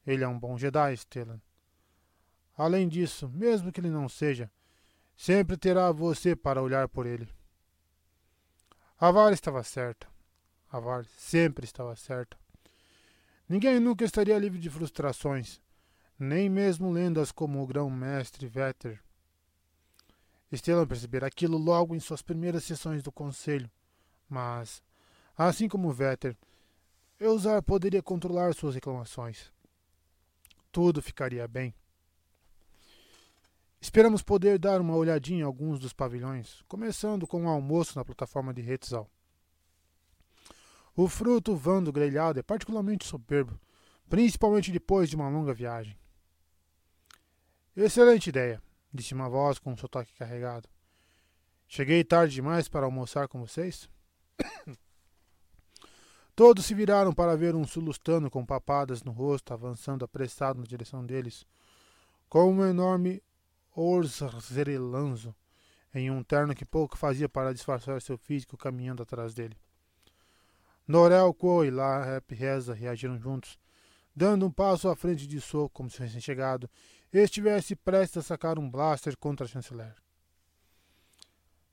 Ele 0.06 0.24
é 0.24 0.28
um 0.28 0.40
bom 0.40 0.58
Jedi, 0.58 0.96
Stellan. 0.96 1.42
Além 2.58 2.88
disso, 2.88 3.30
mesmo 3.30 3.72
que 3.72 3.82
ele 3.82 3.90
não 3.90 4.08
seja, 4.08 4.50
sempre 5.16 5.58
terá 5.58 5.92
você 5.92 6.36
para 6.36 6.62
olhar 6.62 6.88
por 6.88 7.06
ele. 7.06 7.30
Avar 9.00 9.34
estava 9.34 9.64
certa. 9.64 10.08
Avar 10.72 11.06
sempre 11.06 11.66
estava 11.66 11.96
certa. 11.96 12.38
Ninguém 13.48 13.80
nunca 13.80 14.04
estaria 14.04 14.38
livre 14.38 14.60
de 14.60 14.70
frustrações, 14.70 15.62
nem 16.18 16.50
mesmo 16.50 16.92
lendas 16.92 17.32
como 17.32 17.62
o 17.62 17.68
grão-mestre 17.68 18.48
Vetter 18.48 19.02
Stellan 20.56 20.88
percebera 20.88 21.28
aquilo 21.28 21.58
logo 21.58 21.94
em 21.94 22.00
suas 22.00 22.22
primeiras 22.22 22.64
sessões 22.64 23.04
do 23.04 23.12
conselho, 23.12 23.70
mas, 24.30 24.82
assim 25.38 25.68
como 25.68 25.92
Vetter, 25.92 26.38
Eusar 27.20 27.62
poderia 27.62 28.02
controlar 28.02 28.54
suas 28.54 28.76
reclamações. 28.76 29.52
Tudo 30.72 31.02
ficaria 31.02 31.48
bem. 31.48 31.74
Esperamos 33.82 34.22
poder 34.22 34.58
dar 34.58 34.80
uma 34.80 34.96
olhadinha 34.96 35.40
em 35.40 35.44
alguns 35.44 35.80
dos 35.80 35.94
pavilhões, 35.94 36.64
começando 36.68 37.28
com 37.28 37.46
o 37.46 37.50
almoço 37.50 37.98
na 37.98 38.06
plataforma 38.06 38.54
de 38.54 38.62
Hetzal. 38.62 39.10
O 40.96 41.08
fruto 41.08 41.56
vando 41.56 41.92
grelhado 41.92 42.40
é 42.40 42.44
particularmente 42.44 43.06
soberbo, 43.06 43.60
principalmente 44.10 44.72
depois 44.72 45.10
de 45.10 45.16
uma 45.16 45.30
longa 45.30 45.54
viagem. 45.54 45.98
Excelente 47.76 48.30
ideia 48.30 48.62
disse 48.94 49.14
uma 49.14 49.30
voz 49.30 49.60
com 49.60 49.72
um 49.72 49.78
sotaque 49.78 50.14
carregado. 50.14 50.68
Cheguei 51.68 52.04
tarde 52.04 52.36
demais 52.36 52.68
para 52.68 52.86
almoçar 52.86 53.28
com 53.28 53.40
vocês? 53.40 53.90
Todos 56.36 56.66
se 56.66 56.74
viraram 56.74 57.12
para 57.12 57.36
ver 57.36 57.56
um 57.56 57.66
sulustano 57.66 58.30
com 58.30 58.46
papadas 58.46 59.04
no 59.04 59.12
rosto 59.12 59.54
avançando 59.54 60.06
apressado 60.06 60.60
na 60.60 60.66
direção 60.66 61.06
deles, 61.06 61.46
com 62.30 62.54
um 62.54 62.66
enorme 62.66 63.22
orzerelanzo 63.76 65.36
em 65.94 66.12
um 66.12 66.24
terno 66.24 66.54
que 66.54 66.66
pouco 66.66 66.98
fazia 66.98 67.28
para 67.28 67.54
disfarçar 67.54 68.02
seu 68.02 68.18
físico 68.18 68.58
caminhando 68.58 69.04
atrás 69.04 69.34
dele. 69.34 69.58
Norel, 70.88 71.34
Quo 71.34 71.66
e 71.66 71.70
Larrep 71.70 72.34
Reza 72.34 72.74
reagiram 72.74 73.20
juntos, 73.20 73.60
dando 74.16 74.46
um 74.46 74.52
passo 74.52 74.88
à 74.88 74.96
frente 74.96 75.28
de 75.28 75.42
soco 75.42 75.70
como 75.70 75.90
se 75.90 76.00
recém-chegado 76.00 76.70
estivesse 77.14 77.76
prestes 77.76 78.18
a 78.18 78.22
sacar 78.22 78.60
um 78.60 78.70
blaster 78.70 79.18
contra 79.18 79.46
a 79.46 79.50
chanceler. 79.50 79.96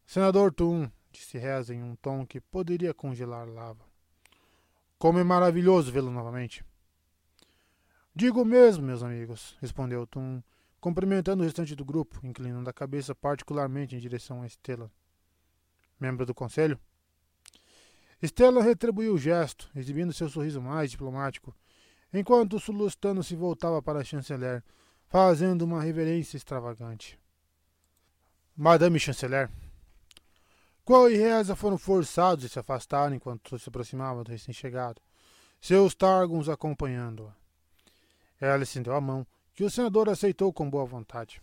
Senador 0.07 0.53
Tum, 0.53 0.91
disse 1.11 1.39
Reza 1.39 1.75
em 1.75 1.83
um 1.83 1.97
tom 1.97 2.27
que 2.27 2.41
poderia 2.41 2.93
congelar 2.93 3.49
lava. 3.49 3.85
Como 4.99 5.19
é 5.19 5.25
maravilhoso 5.25 5.91
vê-lo 5.91 6.11
novamente. 6.11 6.65
Digo 8.15 8.45
mesmo, 8.45 8.85
meus 8.85 9.03
amigos, 9.03 9.57
respondeu 9.61 10.07
Tum, 10.07 10.43
cumprimentando 10.81 11.43
o 11.43 11.47
restante 11.47 11.75
do 11.75 11.85
grupo, 11.85 12.21
inclinando 12.23 12.69
a 12.69 12.73
cabeça 12.73 13.15
particularmente 13.15 13.97
em 13.97 13.99
direção 13.99 14.43
a 14.43 14.47
Estela. 14.47 14.91
Membro 15.99 16.27
do 16.27 16.35
conselho? 16.35 16.79
Estela 18.23 18.63
retribuiu 18.63 19.15
o 19.15 19.19
gesto, 19.19 19.71
exibindo 19.75 20.13
seu 20.13 20.29
sorriso 20.29 20.61
mais 20.61 20.91
diplomático, 20.91 21.55
enquanto 22.13 22.57
o 22.57 22.61
sulustano 22.61 23.23
se 23.23 23.35
voltava 23.35 23.83
para 23.83 24.01
a 24.01 24.05
chanceler, 24.05 24.63
fazendo 25.15 25.63
uma 25.63 25.81
reverência 25.81 26.37
extravagante. 26.37 27.17
Madame 28.57 28.99
Chanceler. 28.99 29.49
Qual 30.85 31.09
e 31.09 31.15
Reza 31.15 31.55
foram 31.55 31.79
forçados 31.79 32.45
a 32.45 32.49
se 32.49 32.59
afastar 32.59 33.13
enquanto 33.13 33.57
se 33.57 33.69
aproximava 33.69 34.25
do 34.25 34.33
recém-chegado, 34.33 35.01
seus 35.61 35.95
Targons 35.95 36.49
acompanhando-a. 36.49 37.33
Ela 38.41 38.65
estendeu 38.65 38.93
a 38.93 39.01
mão, 39.01 39.25
que 39.55 39.63
o 39.63 39.71
senador 39.71 40.09
aceitou 40.09 40.53
com 40.53 40.69
boa 40.69 40.85
vontade. 40.85 41.41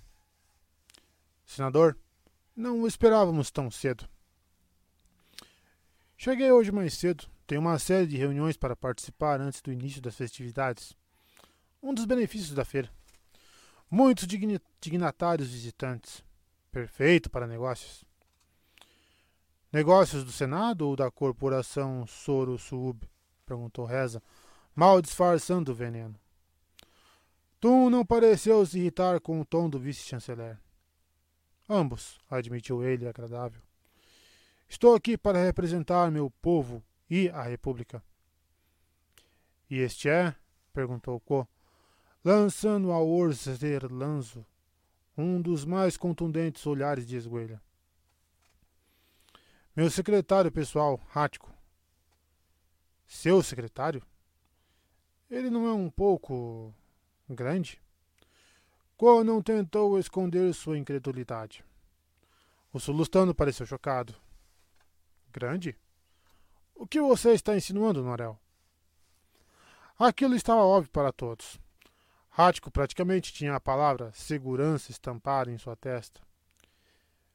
Senador, 1.45 1.97
não 2.53 2.81
o 2.81 2.87
esperávamos 2.87 3.51
tão 3.51 3.71
cedo. 3.71 4.05
Cheguei 6.17 6.51
hoje 6.51 6.73
mais 6.73 6.93
cedo. 6.95 7.25
Tenho 7.47 7.61
uma 7.61 7.79
série 7.79 8.05
de 8.05 8.17
reuniões 8.17 8.57
para 8.57 8.75
participar 8.75 9.39
antes 9.39 9.61
do 9.61 9.71
início 9.71 10.01
das 10.01 10.17
festividades. 10.17 10.93
Um 11.81 11.93
dos 11.93 12.03
benefícios 12.03 12.53
da 12.53 12.65
feira. 12.65 12.91
Muitos 13.93 14.25
dignatários 14.79 15.49
visitantes. 15.49 16.23
Perfeito 16.71 17.29
para 17.29 17.45
negócios. 17.45 18.05
Negócios 19.69 20.23
do 20.23 20.31
Senado 20.31 20.87
ou 20.87 20.95
da 20.95 21.11
corporação 21.11 22.07
Soro 22.07 22.57
Sub? 22.57 23.05
perguntou 23.45 23.83
Reza, 23.83 24.23
mal 24.73 25.01
disfarçando 25.01 25.73
o 25.73 25.75
veneno. 25.75 26.17
Tum 27.59 27.89
não 27.89 28.05
pareceu 28.05 28.65
se 28.65 28.79
irritar 28.79 29.19
com 29.19 29.41
o 29.41 29.45
tom 29.45 29.69
do 29.69 29.77
vice-chanceler. 29.77 30.57
Ambos, 31.67 32.17
admitiu 32.29 32.81
ele, 32.81 33.05
agradável. 33.05 33.61
Estou 34.69 34.95
aqui 34.95 35.17
para 35.17 35.43
representar 35.43 36.09
meu 36.09 36.31
povo 36.41 36.81
e 37.09 37.27
a 37.27 37.43
República. 37.43 38.01
E 39.69 39.79
este 39.79 40.07
é? 40.07 40.33
perguntou 40.71 41.19
Ko, 41.19 41.45
lançando 42.23 42.91
ao 42.91 43.07
Orserlanzo 43.07 44.45
um 45.17 45.41
dos 45.41 45.65
mais 45.65 45.97
contundentes 45.97 46.65
olhares 46.65 47.05
de 47.05 47.15
esguelha. 47.15 47.61
Meu 49.75 49.89
secretário 49.89 50.51
pessoal, 50.51 50.99
Rático. 51.09 51.51
Seu 53.07 53.41
secretário? 53.41 54.03
Ele 55.29 55.49
não 55.49 55.67
é 55.67 55.73
um 55.73 55.89
pouco 55.89 56.73
grande? 57.29 57.81
Qual 58.97 59.23
não 59.23 59.41
tentou 59.41 59.97
esconder 59.97 60.53
sua 60.53 60.77
incredulidade? 60.77 61.65
O 62.71 62.79
sulustano 62.79 63.33
pareceu 63.33 63.65
chocado. 63.65 64.15
Grande? 65.31 65.77
O 66.75 66.85
que 66.85 67.01
você 67.01 67.31
está 67.31 67.55
insinuando, 67.55 68.03
Norel? 68.03 68.39
Aquilo 69.97 70.35
estava 70.35 70.61
óbvio 70.61 70.91
para 70.91 71.11
todos. 71.11 71.59
Rático 72.33 72.71
praticamente 72.71 73.33
tinha 73.33 73.55
a 73.55 73.59
palavra 73.59 74.11
segurança 74.13 74.89
estampada 74.89 75.51
em 75.51 75.57
sua 75.57 75.75
testa. 75.75 76.21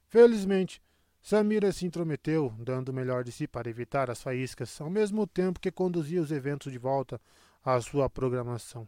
Felizmente, 0.09 0.81
Samira 1.21 1.71
se 1.71 1.85
intrometeu, 1.85 2.51
dando 2.57 2.89
o 2.89 2.93
melhor 2.93 3.23
de 3.23 3.31
si 3.31 3.47
para 3.47 3.69
evitar 3.69 4.09
as 4.09 4.21
faíscas, 4.21 4.81
ao 4.81 4.89
mesmo 4.89 5.27
tempo 5.27 5.59
que 5.59 5.71
conduzia 5.71 6.21
os 6.21 6.31
eventos 6.31 6.71
de 6.71 6.79
volta 6.79 7.21
à 7.63 7.79
sua 7.79 8.09
programação. 8.09 8.87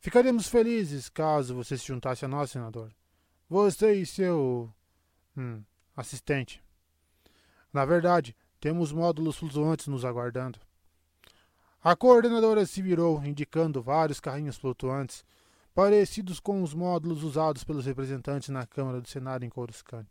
Ficaríamos 0.00 0.48
felizes 0.48 1.08
caso 1.08 1.54
você 1.54 1.78
se 1.78 1.86
juntasse 1.86 2.24
a 2.24 2.28
nós, 2.28 2.50
senador. 2.50 2.92
Você 3.48 3.94
e 3.94 4.04
seu. 4.04 4.72
Hum, 5.36 5.62
assistente. 5.96 6.62
Na 7.72 7.84
verdade, 7.84 8.36
temos 8.58 8.90
módulos 8.90 9.36
flutuantes 9.36 9.86
nos 9.86 10.04
aguardando. 10.04 10.58
A 11.86 11.94
coordenadora 11.94 12.64
se 12.64 12.80
virou, 12.80 13.22
indicando 13.22 13.82
vários 13.82 14.18
carrinhos 14.18 14.56
flutuantes, 14.56 15.22
parecidos 15.74 16.40
com 16.40 16.62
os 16.62 16.72
módulos 16.72 17.22
usados 17.22 17.62
pelos 17.62 17.84
representantes 17.84 18.48
na 18.48 18.66
Câmara 18.66 19.02
do 19.02 19.06
Senado 19.06 19.44
em 19.44 19.50
Coruscant. 19.50 20.06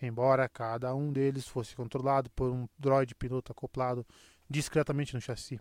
Embora 0.00 0.48
cada 0.48 0.94
um 0.94 1.12
deles 1.12 1.46
fosse 1.46 1.76
controlado 1.76 2.30
por 2.30 2.50
um 2.50 2.66
droide 2.78 3.14
piloto 3.14 3.52
acoplado 3.52 4.06
discretamente 4.48 5.12
no 5.12 5.20
chassi. 5.20 5.60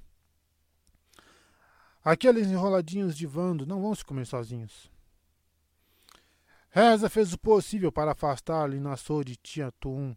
Aqueles 2.01 2.47
enroladinhos 2.47 3.13
de 3.17 3.27
Vando 3.27 3.65
não 3.65 3.81
vão 3.81 3.93
se 3.93 4.05
comer 4.05 4.25
sozinhos. 4.25 4.89
Reza 6.69 7.09
fez 7.09 7.33
o 7.33 7.37
possível 7.37 7.91
para 7.91 8.13
afastar 8.13 8.69
Linassou 8.69 9.25
de 9.25 9.35
Tia 9.35 9.73
Tuum, 9.73 10.15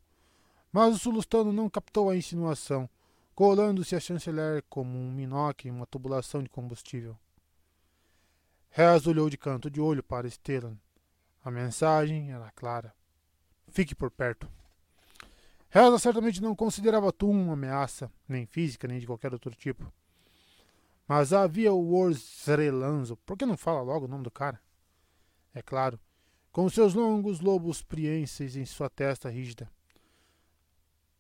mas 0.70 0.94
o 0.94 0.98
sulustano 1.00 1.52
não 1.52 1.68
captou 1.68 2.10
a 2.10 2.16
insinuação 2.16 2.88
colando-se 3.34 3.96
a 3.96 4.00
chanceler 4.00 4.62
como 4.68 4.98
um 4.98 5.10
minoque 5.10 5.68
em 5.68 5.70
uma 5.70 5.86
tubulação 5.86 6.42
de 6.42 6.48
combustível. 6.48 7.18
Rez 8.70 9.06
olhou 9.06 9.28
de 9.30 9.36
canto 9.36 9.70
de 9.70 9.80
olho 9.80 10.02
para 10.02 10.28
Stellan. 10.28 10.76
A 11.44 11.50
mensagem 11.50 12.32
era 12.32 12.50
clara. 12.52 12.94
Fique 13.68 13.94
por 13.94 14.10
perto. 14.10 14.48
Reza 15.68 15.98
certamente 15.98 16.40
não 16.40 16.54
considerava 16.54 17.12
Tum 17.12 17.32
uma 17.32 17.54
ameaça, 17.54 18.10
nem 18.28 18.46
física, 18.46 18.86
nem 18.86 19.00
de 19.00 19.06
qualquer 19.06 19.32
outro 19.32 19.52
tipo. 19.52 19.92
Mas 21.06 21.32
havia 21.32 21.72
o 21.72 21.94
Orzrelanzo. 21.94 23.16
Por 23.26 23.36
que 23.36 23.44
não 23.44 23.56
fala 23.56 23.82
logo 23.82 24.06
o 24.06 24.08
nome 24.08 24.22
do 24.22 24.30
cara? 24.30 24.60
É 25.52 25.60
claro, 25.60 25.98
com 26.52 26.68
seus 26.68 26.94
longos 26.94 27.40
lobos 27.40 27.82
prienses 27.82 28.54
em 28.54 28.64
sua 28.64 28.88
testa 28.88 29.28
rígida. 29.28 29.68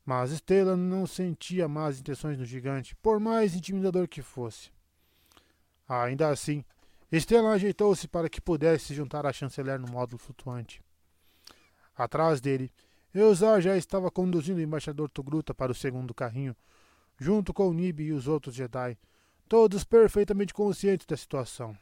Mas 0.04 0.30
Stellan 0.30 0.76
não 0.76 1.06
sentia 1.06 1.66
más 1.66 1.98
intenções 1.98 2.38
no 2.38 2.44
gigante, 2.44 2.94
por 2.96 3.18
mais 3.18 3.54
intimidador 3.54 4.06
que 4.06 4.20
fosse. 4.20 4.70
Ainda 5.88 6.28
assim, 6.28 6.64
Stellan 7.12 7.52
ajeitou-se 7.52 8.06
para 8.08 8.28
que 8.28 8.40
pudesse 8.40 8.86
se 8.86 8.94
juntar 8.94 9.24
à 9.24 9.32
chanceler 9.32 9.78
no 9.78 9.88
módulo 9.88 10.18
flutuante. 10.18 10.82
Atrás 11.96 12.40
dele, 12.40 12.70
Eusar 13.14 13.60
já 13.60 13.76
estava 13.76 14.10
conduzindo 14.10 14.58
o 14.58 14.62
embaixador 14.62 15.08
Togruta 15.08 15.54
para 15.54 15.70
o 15.70 15.74
segundo 15.74 16.12
carrinho, 16.12 16.56
junto 17.16 17.54
com 17.54 17.72
Nib 17.72 18.00
e 18.00 18.12
os 18.12 18.26
outros 18.26 18.56
Jedi, 18.56 18.98
todos 19.48 19.84
perfeitamente 19.84 20.52
conscientes 20.52 21.06
da 21.06 21.16
situação. 21.16 21.76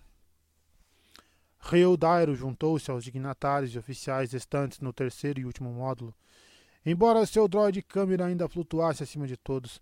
Reu 1.59 1.97
Dairo 1.97 2.35
juntou-se 2.35 2.91
aos 2.91 3.05
dignatários 3.05 3.75
e 3.75 3.79
oficiais 3.79 4.33
restantes 4.33 4.81
no 4.81 4.93
terceiro 4.93 5.41
e 5.41 5.47
último 5.47 5.73
módulo 5.73 6.15
embora 6.85 7.27
seu 7.27 7.47
droid 7.47 7.81
câmera 7.83 8.27
ainda 8.27 8.49
flutuasse 8.49 9.03
acima 9.03 9.27
de 9.27 9.37
todos, 9.37 9.81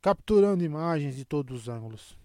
capturando 0.00 0.64
imagens 0.64 1.16
de 1.16 1.24
todos 1.24 1.62
os 1.62 1.68
ângulos. 1.68 2.16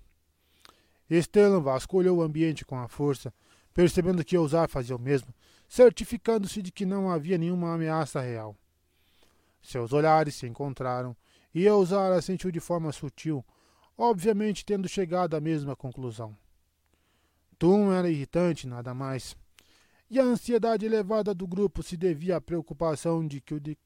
Stellan 1.09 1.61
vasculhou 1.61 2.17
o 2.17 2.21
ambiente 2.21 2.65
com 2.65 2.77
a 2.77 2.87
força, 2.87 3.33
percebendo 3.73 4.25
que 4.25 4.37
Ousar 4.37 4.67
fazia 4.67 4.95
o 4.95 4.99
mesmo, 4.99 5.33
certificando-se 5.67 6.61
de 6.61 6.71
que 6.71 6.85
não 6.85 7.09
havia 7.09 7.37
nenhuma 7.37 7.73
ameaça 7.73 8.19
real. 8.19 8.55
Seus 9.61 9.93
olhares 9.93 10.35
se 10.35 10.47
encontraram 10.47 11.15
e 11.53 11.67
Ousar 11.69 12.11
a 12.11 12.21
sentiu 12.21 12.51
de 12.51 12.59
forma 12.59 12.91
sutil, 12.91 13.43
obviamente 13.97 14.65
tendo 14.65 14.87
chegado 14.87 15.35
à 15.35 15.41
mesma 15.41 15.75
conclusão. 15.75 16.35
Tum 17.57 17.91
era 17.91 18.09
irritante, 18.09 18.67
nada 18.67 18.93
mais. 18.93 19.35
E 20.09 20.19
a 20.19 20.23
ansiedade 20.23 20.85
elevada 20.85 21.33
do 21.33 21.47
grupo 21.47 21.81
se 21.83 21.97
devia 21.97 22.37
à 22.37 22.41
preocupação 22.41 23.27
de 23.27 23.41
que 23.41 23.55
o 23.55 23.59
de 23.59 23.77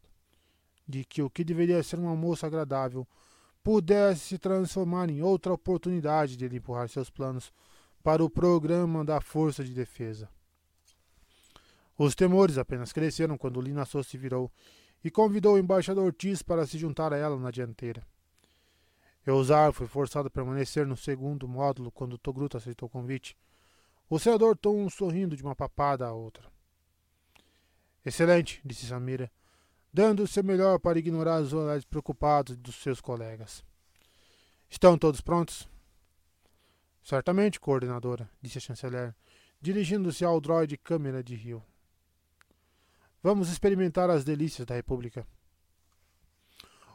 de 0.91 1.06
que 1.06 1.24
o 1.24 1.29
que 1.29 1.43
deveria 1.43 1.81
ser 1.81 1.97
um 1.97 2.09
almoço 2.09 2.45
agradável 2.45 3.07
pudesse 3.63 4.22
se 4.22 4.38
transformar 4.38 5.09
em 5.09 5.22
outra 5.22 5.53
oportunidade 5.53 6.35
de 6.35 6.45
ele 6.45 6.57
empurrar 6.57 6.90
seus 6.90 7.09
planos 7.09 7.53
para 8.03 8.24
o 8.24 8.29
programa 8.29 9.06
da 9.06 9.22
Força 9.22 9.63
de 9.63 9.74
Defesa. 9.74 10.29
Os 11.97 12.15
temores 12.15 12.57
apenas 12.57 12.91
cresceram 12.91 13.38
quando 13.38 13.61
Lina 13.61 13.85
So 13.85 14.03
se 14.03 14.17
virou 14.17 14.51
e 15.03 15.09
convidou 15.09 15.56
o 15.56 15.59
embaixador 15.59 16.11
Tis 16.13 16.41
para 16.41 16.65
se 16.65 16.77
juntar 16.77 17.13
a 17.13 17.17
ela 17.17 17.38
na 17.38 17.51
dianteira. 17.51 18.06
Eusar 19.25 19.72
foi 19.72 19.88
forçado 19.88 20.27
a 20.27 20.31
permanecer 20.31 20.85
no 20.85 20.97
segundo 20.97 21.47
módulo 21.47 21.91
quando 21.91 22.17
Togruta 22.17 22.57
aceitou 22.57 22.88
o 22.88 22.91
convite. 22.91 23.38
O 24.09 24.19
senador 24.19 24.57
Tom 24.57 24.90
sorrindo 24.90 25.38
de 25.38 25.43
uma 25.43 25.56
papada 25.56 26.07
à 26.07 26.11
outra. 26.11 26.51
Excelente, 28.03 28.59
disse 28.65 28.88
Samira 28.88 29.31
dando 29.93 30.24
o 30.24 30.27
seu 30.27 30.43
melhor 30.43 30.79
para 30.79 30.99
ignorar 30.99 31.41
os 31.41 31.53
olhares 31.53 31.83
preocupados 31.83 32.56
dos 32.57 32.75
seus 32.75 33.01
colegas. 33.01 33.63
Estão 34.69 34.97
todos 34.97 35.22
prontos? 35.22 35.67
Certamente, 37.03 37.59
coordenadora, 37.59 38.29
disse 38.41 38.57
a 38.57 38.61
chanceler, 38.61 39.13
dirigindo-se 39.59 40.24
ao 40.24 40.40
droide 40.40 40.77
câmera 40.77 41.24
de 41.24 41.35
Rio. 41.35 41.63
Vamos 43.22 43.49
experimentar 43.49 44.09
as 44.09 44.24
delícias 44.24 44.65
da 44.65 44.75
República. 44.75 45.27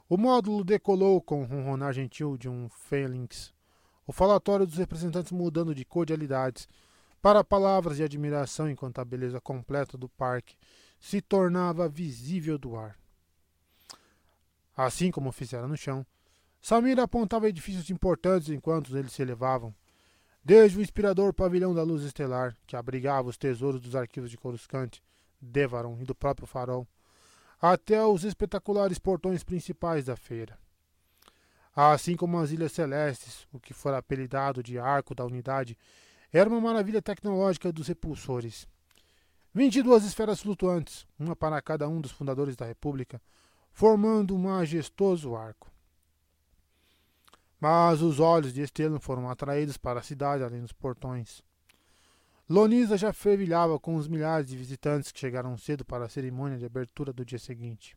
O 0.09 0.17
módulo 0.17 0.65
decolou 0.65 1.21
com 1.21 1.43
o 1.43 1.45
ronronar 1.45 1.93
gentil 1.93 2.37
de 2.37 2.49
um 2.49 2.69
Phalanx, 2.69 3.53
o 4.07 4.13
falatório 4.13 4.65
dos 4.65 4.77
representantes 4.77 5.33
mudando 5.33 5.75
de 5.75 5.85
cordialidades 5.85 6.69
para 7.21 7.43
palavras 7.43 7.97
de 7.97 8.05
admiração 8.05 8.71
enquanto 8.71 9.01
a 9.01 9.05
beleza 9.05 9.41
completa 9.41 9.99
do 9.99 10.09
parque 10.09 10.57
se 11.07 11.21
tornava 11.21 11.89
visível 11.89 12.59
do 12.59 12.77
ar. 12.77 12.99
Assim 14.77 15.13
como 15.13 15.31
fizera 15.31 15.69
no 15.69 15.77
chão, 15.77 16.05
Samir 16.61 16.99
apontava 16.99 17.49
edifícios 17.49 17.89
importantes 17.91 18.49
enquanto 18.49 18.97
eles 18.99 19.13
se 19.13 19.23
elevavam, 19.23 19.73
desde 20.45 20.77
o 20.77 20.83
inspirador 20.83 21.33
pavilhão 21.33 21.73
da 21.73 21.85
luz 21.85 22.03
estelar, 22.03 22.57
que 22.67 22.75
abrigava 22.75 23.29
os 23.29 23.37
tesouros 23.37 23.81
dos 23.81 23.95
arquivos 23.95 24.33
de 24.33 24.37
Coruscant, 24.37 24.99
Devaron 25.41 25.97
e 26.01 26.05
do 26.05 26.13
próprio 26.13 26.45
farol, 26.45 26.89
até 27.63 28.05
os 28.05 28.25
espetaculares 28.25 28.99
portões 28.99 29.45
principais 29.45 30.07
da 30.07 30.17
feira. 30.17 30.59
Assim 31.73 32.17
como 32.17 32.37
as 32.41 32.51
Ilhas 32.51 32.73
Celestes, 32.73 33.47
o 33.53 33.61
que 33.61 33.73
fora 33.73 33.99
apelidado 33.99 34.61
de 34.61 34.77
Arco 34.77 35.15
da 35.15 35.25
Unidade, 35.25 35.79
era 36.33 36.51
uma 36.51 36.61
maravilha 36.61 37.01
tecnológica 37.01 37.73
dos 37.73 37.87
repulsores. 37.87 38.67
22 39.57 40.05
esferas 40.05 40.43
flutuantes, 40.43 41.07
uma 41.19 41.35
para 41.35 41.63
cada 41.63 41.89
um 41.89 41.99
dos 41.99 42.11
fundadores 42.11 42.57
da 42.57 42.67
República, 42.67 43.19
formando 43.73 44.35
um 44.35 44.39
majestoso 44.39 45.35
arco. 45.35 45.73
Mas 47.59 48.03
os 48.03 48.21
olhos 48.21 48.53
de 48.53 48.61
Estelan 48.61 49.01
foram 49.01 49.31
atraídos 49.31 49.79
para 49.79 50.01
a 50.01 50.03
cidade 50.03 50.45
além 50.45 50.61
dos 50.61 50.75
portões. 50.75 51.41
Lonisa 52.47 52.99
já 52.99 53.15
fervilhava 53.15 53.81
com 53.81 53.95
os 53.95 54.07
milhares 54.07 54.47
de 54.47 54.59
visitantes 54.59 55.11
que 55.11 55.19
chegaram 55.19 55.57
cedo 55.57 55.87
para 55.87 56.05
a 56.05 56.09
cerimônia 56.11 56.59
de 56.59 56.67
abertura 56.67 57.11
do 57.11 57.25
dia 57.25 57.39
seguinte. 57.39 57.97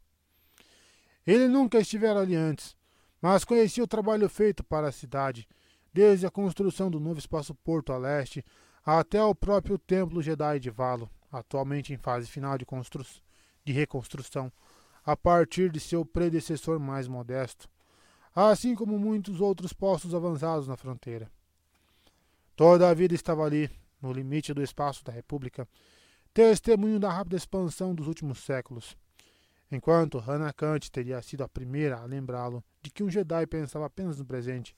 Ele 1.27 1.49
nunca 1.49 1.77
estivera 1.77 2.21
ali 2.21 2.37
antes, 2.37 2.73
mas 3.21 3.43
conhecia 3.43 3.83
o 3.83 3.87
trabalho 3.87 4.29
feito 4.29 4.63
para 4.63 4.87
a 4.87 4.93
cidade, 4.93 5.45
desde 5.93 6.25
a 6.25 6.31
construção 6.31 6.89
do 6.89 7.01
novo 7.01 7.19
espaço-porto 7.19 7.91
a 7.91 7.97
leste 7.97 8.45
até 8.85 9.21
o 9.21 9.35
próprio 9.35 9.77
templo 9.77 10.21
Jedi 10.21 10.57
de 10.61 10.69
Valo 10.69 11.09
atualmente 11.31 11.93
em 11.93 11.97
fase 11.97 12.27
final 12.27 12.57
de, 12.57 12.65
de 13.63 13.73
reconstrução, 13.73 14.51
a 15.05 15.15
partir 15.15 15.71
de 15.71 15.79
seu 15.79 16.05
predecessor 16.05 16.79
mais 16.79 17.07
modesto, 17.07 17.69
assim 18.35 18.75
como 18.75 18.99
muitos 18.99 19.41
outros 19.41 19.73
postos 19.73 20.13
avançados 20.13 20.67
na 20.67 20.77
fronteira. 20.77 21.31
Toda 22.55 22.89
a 22.89 22.93
vida 22.93 23.15
estava 23.15 23.43
ali, 23.43 23.69
no 24.01 24.11
limite 24.11 24.53
do 24.53 24.61
espaço 24.61 25.03
da 25.03 25.11
República, 25.11 25.67
testemunho 26.33 26.99
da 26.99 27.11
rápida 27.11 27.37
expansão 27.37 27.95
dos 27.95 28.07
últimos 28.07 28.39
séculos. 28.39 28.97
Enquanto 29.71 30.17
Hannah 30.17 30.53
Kant 30.53 30.91
teria 30.91 31.21
sido 31.21 31.43
a 31.43 31.49
primeira 31.49 31.97
a 31.97 32.05
lembrá-lo 32.05 32.63
de 32.81 32.89
que 32.89 33.03
um 33.03 33.09
Jedi 33.09 33.45
pensava 33.47 33.85
apenas 33.85 34.17
no 34.17 34.25
presente, 34.25 34.75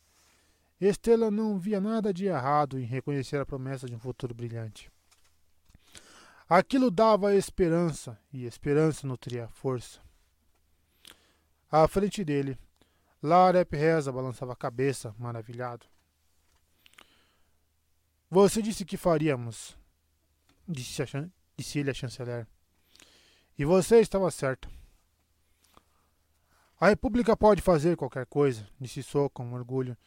Estela 0.80 1.30
não 1.30 1.60
via 1.60 1.80
nada 1.80 2.12
de 2.12 2.26
errado 2.26 2.80
em 2.80 2.84
reconhecer 2.84 3.38
a 3.38 3.46
promessa 3.46 3.86
de 3.86 3.96
um 3.96 4.00
futuro 4.00 4.34
brilhante. 4.34 4.92
Aquilo 6.54 6.92
dava 6.92 7.34
esperança, 7.34 8.20
e 8.34 8.44
esperança 8.44 9.08
nutria 9.08 9.48
força. 9.48 10.02
À 11.72 11.88
frente 11.88 12.26
dele, 12.26 12.60
Larep 13.24 13.74
Reza 13.74 14.12
balançava 14.12 14.52
a 14.52 14.56
cabeça, 14.58 15.16
maravilhado. 15.18 15.86
Você 18.30 18.62
disse 18.62 18.84
que 18.84 18.98
faríamos, 18.98 19.78
disse, 20.68 21.02
a, 21.02 21.06
disse 21.56 21.80
ele 21.80 21.90
a 21.90 21.94
chanceler. 21.94 22.46
E 23.58 23.64
você 23.64 24.02
estava 24.02 24.30
certo. 24.30 24.70
A 26.78 26.90
República 26.90 27.38
pode 27.38 27.62
fazer 27.62 27.96
qualquer 27.96 28.26
coisa, 28.26 28.68
disse 28.78 29.02
So 29.02 29.30
com 29.30 29.54
orgulho, 29.54 29.98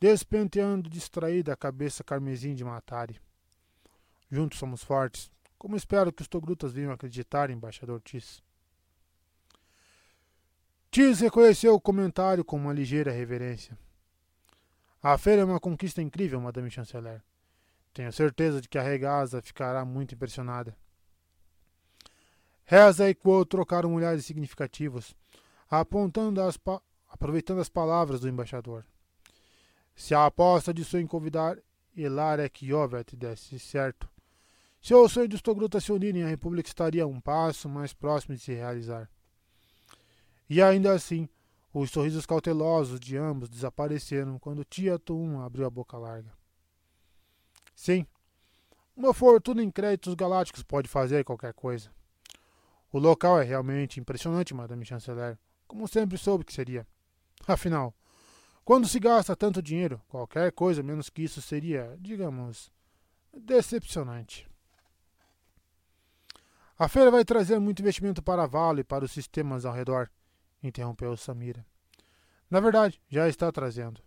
despenteando 0.00 0.88
distraída 0.88 1.52
a 1.52 1.58
cabeça 1.58 2.02
carmesim 2.02 2.54
de 2.54 2.64
Matari. 2.64 3.20
Juntos 4.30 4.58
somos 4.58 4.82
fortes, 4.82 5.30
como 5.60 5.76
espero 5.76 6.10
que 6.10 6.22
os 6.22 6.26
Togrutas 6.26 6.72
venham 6.72 6.90
acreditar, 6.90 7.50
embaixador 7.50 8.00
Tis. 8.00 8.42
Tis 10.90 11.20
reconheceu 11.20 11.74
o 11.74 11.80
comentário 11.80 12.42
com 12.42 12.56
uma 12.56 12.72
ligeira 12.72 13.12
reverência. 13.12 13.78
A 15.02 15.18
feira 15.18 15.42
é 15.42 15.44
uma 15.44 15.60
conquista 15.60 16.00
incrível, 16.00 16.40
Madame 16.40 16.70
Chanceler. 16.70 17.22
Tenho 17.92 18.10
certeza 18.10 18.62
de 18.62 18.70
que 18.70 18.78
a 18.78 18.82
regaza 18.82 19.42
ficará 19.42 19.84
muito 19.84 20.14
impressionada. 20.14 20.74
Reza 22.64 23.10
e 23.10 23.14
Quo 23.14 23.44
trocaram 23.44 23.94
olhares 23.94 24.24
significativos, 24.24 25.14
apontando 25.70 26.40
as 26.40 26.58
aproveitando 27.06 27.60
as 27.60 27.68
palavras 27.68 28.20
do 28.20 28.28
embaixador. 28.30 28.86
Se 29.94 30.14
a 30.14 30.24
aposta 30.24 30.72
de 30.72 30.86
sonho 30.86 31.06
convidar 31.06 31.58
Elarek 31.94 32.64
Yovet 32.64 33.14
desse 33.14 33.58
certo, 33.58 34.08
se 34.80 34.94
o 34.94 35.08
sonho 35.08 35.28
dos 35.28 35.42
Togrutas 35.42 35.84
se 35.84 35.92
unirem, 35.92 36.22
a 36.22 36.28
República 36.28 36.68
estaria 36.68 37.06
um 37.06 37.20
passo 37.20 37.68
mais 37.68 37.92
próximo 37.92 38.34
de 38.34 38.40
se 38.40 38.54
realizar. 38.54 39.10
E 40.48 40.62
ainda 40.62 40.92
assim, 40.92 41.28
os 41.72 41.90
sorrisos 41.90 42.26
cautelosos 42.26 42.98
de 42.98 43.16
ambos 43.16 43.48
desapareceram 43.48 44.38
quando 44.38 44.64
Tia 44.64 44.98
Tum 44.98 45.40
abriu 45.40 45.66
a 45.66 45.70
boca 45.70 45.96
larga. 45.96 46.32
Sim, 47.74 48.06
uma 48.96 49.14
fortuna 49.14 49.62
em 49.62 49.70
créditos 49.70 50.14
galácticos 50.14 50.62
pode 50.62 50.88
fazer 50.88 51.24
qualquer 51.24 51.54
coisa. 51.54 51.90
O 52.92 52.98
local 52.98 53.40
é 53.40 53.44
realmente 53.44 54.00
impressionante, 54.00 54.52
Madame 54.52 54.84
Chanceler, 54.84 55.38
como 55.68 55.86
sempre 55.86 56.18
soube 56.18 56.44
que 56.44 56.52
seria. 56.52 56.86
Afinal, 57.46 57.94
quando 58.64 58.88
se 58.88 58.98
gasta 58.98 59.36
tanto 59.36 59.62
dinheiro, 59.62 60.02
qualquer 60.08 60.50
coisa 60.52 60.82
menos 60.82 61.08
que 61.08 61.22
isso 61.22 61.40
seria, 61.40 61.96
digamos, 62.00 62.72
decepcionante. 63.32 64.49
A 66.80 66.88
feira 66.88 67.10
vai 67.10 67.26
trazer 67.26 67.58
muito 67.58 67.82
investimento 67.82 68.22
para 68.22 68.44
a 68.44 68.46
Vale 68.46 68.80
e 68.80 68.84
para 68.84 69.04
os 69.04 69.12
sistemas 69.12 69.66
ao 69.66 69.74
redor, 69.74 70.10
interrompeu 70.62 71.14
Samira. 71.14 71.62
Na 72.48 72.58
verdade, 72.58 72.98
já 73.06 73.28
está 73.28 73.52
trazendo. 73.52 74.00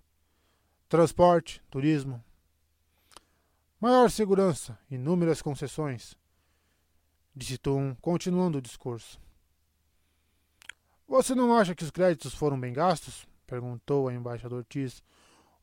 Transporte, 0.90 1.62
turismo, 1.70 2.20
maior 3.80 4.10
segurança, 4.10 4.76
inúmeras 4.90 5.40
concessões, 5.40 6.18
disse 7.36 7.60
Tum, 7.60 7.96
continuando 8.02 8.58
o 8.58 8.62
discurso. 8.62 9.22
Você 11.08 11.36
não 11.36 11.56
acha 11.56 11.76
que 11.76 11.84
os 11.84 11.92
créditos 11.92 12.34
foram 12.34 12.60
bem 12.60 12.74
gastos? 12.74 13.28
perguntou 13.46 14.06
o 14.06 14.12
embaixador 14.12 14.66
Tis, 14.68 15.04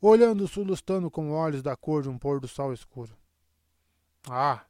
olhando 0.00 0.46
Sulustano 0.46 1.10
com 1.10 1.32
olhos 1.32 1.60
da 1.60 1.74
cor 1.74 2.04
de 2.04 2.08
um 2.08 2.16
pôr 2.16 2.38
do 2.38 2.46
sol 2.46 2.72
escuro. 2.72 3.18
Ah, 4.28 4.64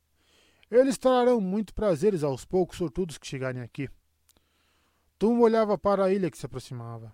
eles 0.70 0.96
trarão 0.96 1.40
muito 1.40 1.74
prazeres 1.74 2.22
aos 2.22 2.44
poucos 2.44 2.78
sortudos 2.78 3.18
que 3.18 3.26
chegarem 3.26 3.62
aqui. 3.62 3.88
Tum 5.18 5.40
olhava 5.40 5.76
para 5.76 6.04
a 6.04 6.12
ilha 6.12 6.30
que 6.30 6.38
se 6.38 6.46
aproximava. 6.46 7.12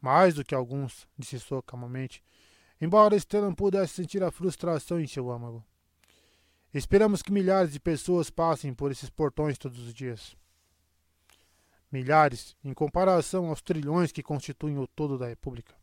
Mais 0.00 0.34
do 0.34 0.44
que 0.44 0.54
alguns, 0.54 1.08
disse 1.18 1.40
So 1.40 1.62
calmamente, 1.62 2.22
embora 2.80 3.18
Stellan 3.18 3.54
pudesse 3.54 3.94
sentir 3.94 4.22
a 4.22 4.30
frustração 4.30 5.00
em 5.00 5.06
seu 5.06 5.30
âmago. 5.30 5.64
Esperamos 6.72 7.22
que 7.22 7.32
milhares 7.32 7.72
de 7.72 7.80
pessoas 7.80 8.30
passem 8.30 8.72
por 8.72 8.92
esses 8.92 9.10
portões 9.10 9.58
todos 9.58 9.78
os 9.80 9.92
dias. 9.92 10.36
Milhares, 11.90 12.54
em 12.62 12.72
comparação 12.72 13.48
aos 13.48 13.62
trilhões 13.62 14.12
que 14.12 14.22
constituem 14.22 14.78
o 14.78 14.86
todo 14.86 15.18
da 15.18 15.26
República. 15.26 15.74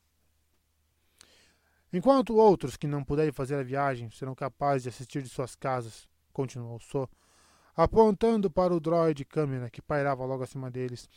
Enquanto 1.91 2.35
outros 2.35 2.77
que 2.77 2.87
não 2.87 3.03
puderem 3.03 3.31
fazer 3.31 3.55
a 3.55 3.63
viagem 3.63 4.09
serão 4.11 4.35
capazes 4.35 4.83
de 4.83 4.89
assistir 4.89 5.23
de 5.23 5.29
suas 5.29 5.55
casas, 5.55 6.07
continuou 6.35 6.79
So, 6.81 7.09
apontando 7.75 8.51
para 8.51 8.75
o 8.75 8.79
droide 8.79 9.23
câmera 9.23 9.69
que 9.69 9.81
pairava 9.81 10.25
logo 10.25 10.43
acima 10.43 10.69
deles, 10.69 11.09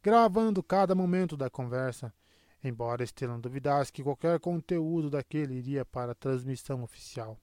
gravando 0.00 0.62
cada 0.62 0.94
momento 0.94 1.36
da 1.36 1.50
conversa, 1.50 2.14
embora 2.62 3.04
Stellan 3.04 3.40
duvidasse 3.40 3.92
que 3.92 4.02
qualquer 4.02 4.38
conteúdo 4.38 5.10
daquele 5.10 5.54
iria 5.54 5.84
para 5.84 6.12
a 6.12 6.14
transmissão 6.14 6.84
oficial. 6.84 7.36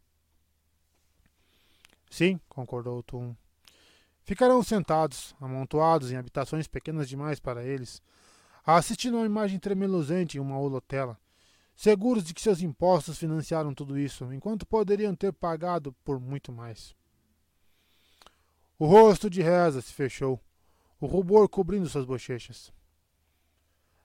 Sim, 2.09 2.39
concordou 2.47 3.03
Tum. 3.03 3.35
Ficarão 4.23 4.63
sentados, 4.63 5.35
amontoados 5.39 6.11
em 6.11 6.17
habitações 6.17 6.67
pequenas 6.67 7.07
demais 7.07 7.39
para 7.39 7.63
eles, 7.63 8.01
assistindo 8.65 9.15
a 9.15 9.19
uma 9.21 9.25
imagem 9.25 9.59
tremeluzente 9.59 10.37
em 10.37 10.41
uma 10.41 10.57
holotela, 10.57 11.17
seguros 11.75 12.23
de 12.23 12.33
que 12.33 12.41
seus 12.41 12.61
impostos 12.61 13.17
financiaram 13.17 13.73
tudo 13.73 13.97
isso, 13.97 14.33
enquanto 14.33 14.65
poderiam 14.65 15.15
ter 15.15 15.31
pagado 15.31 15.93
por 16.03 16.19
muito 16.19 16.51
mais. 16.51 16.96
O 18.79 18.85
rosto 18.85 19.29
de 19.29 19.41
Reza 19.41 19.81
se 19.81 19.91
fechou, 19.91 20.39
o 20.99 21.07
rubor 21.07 21.49
cobrindo 21.49 21.89
suas 21.89 22.05
bochechas. 22.05 22.71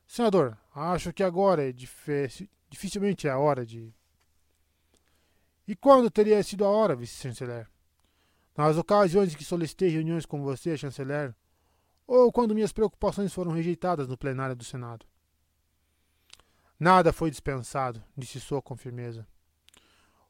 Senador, 0.07 0.59
acho 0.75 1.13
que 1.13 1.23
agora 1.23 1.69
é 1.69 1.73
dificilmente 1.73 3.29
é 3.29 3.31
a 3.31 3.39
hora 3.39 3.67
de. 3.67 3.95
E 5.67 5.77
quando 5.77 6.11
teria 6.11 6.43
sido 6.43 6.65
a 6.65 6.69
hora, 6.69 6.97
vice-chanceler? 6.97 7.69
Nas 8.57 8.77
ocasiões 8.77 9.33
em 9.33 9.37
que 9.37 9.45
solicitei 9.45 9.89
reuniões 9.89 10.27
com 10.27 10.43
você, 10.43 10.77
chanceler, 10.77 11.35
ou 12.07 12.33
quando 12.33 12.55
minhas 12.55 12.73
preocupações 12.73 13.33
foram 13.33 13.53
rejeitadas 13.53 14.09
no 14.09 14.19
plenário 14.19 14.57
do 14.57 14.65
Senado. 14.65 15.07
Nada 16.79 17.13
foi 17.13 17.31
dispensado, 17.31 18.03
disse 18.17 18.41
Sou 18.41 18.61
com 18.61 18.77
firmeza. 18.77 19.27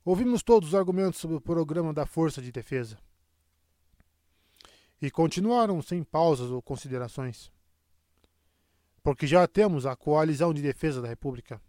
Ouvimos 0.04 0.42
todos 0.42 0.70
os 0.70 0.74
argumentos 0.74 1.20
sobre 1.20 1.36
o 1.36 1.40
programa 1.40 1.92
da 1.94 2.06
Força 2.06 2.42
de 2.42 2.52
Defesa. 2.52 2.98
E 5.02 5.10
continuaram 5.10 5.82
sem 5.82 6.02
pausas 6.02 6.50
ou 6.50 6.62
considerações. 6.62 7.52
Porque 9.02 9.26
já 9.26 9.46
temos 9.48 9.84
a 9.84 9.96
Coalizão 9.96 10.54
de 10.54 10.62
Defesa 10.62 11.02
da 11.02 11.08
República, 11.08 11.60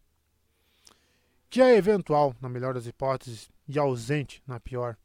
que 1.49 1.60
é 1.60 1.76
eventual, 1.76 2.35
na 2.40 2.48
melhor 2.48 2.76
das 2.76 2.85
hipóteses, 2.85 3.49
e 3.67 3.80
ausente, 3.80 4.42
na 4.46 4.60
pior. 4.60 4.96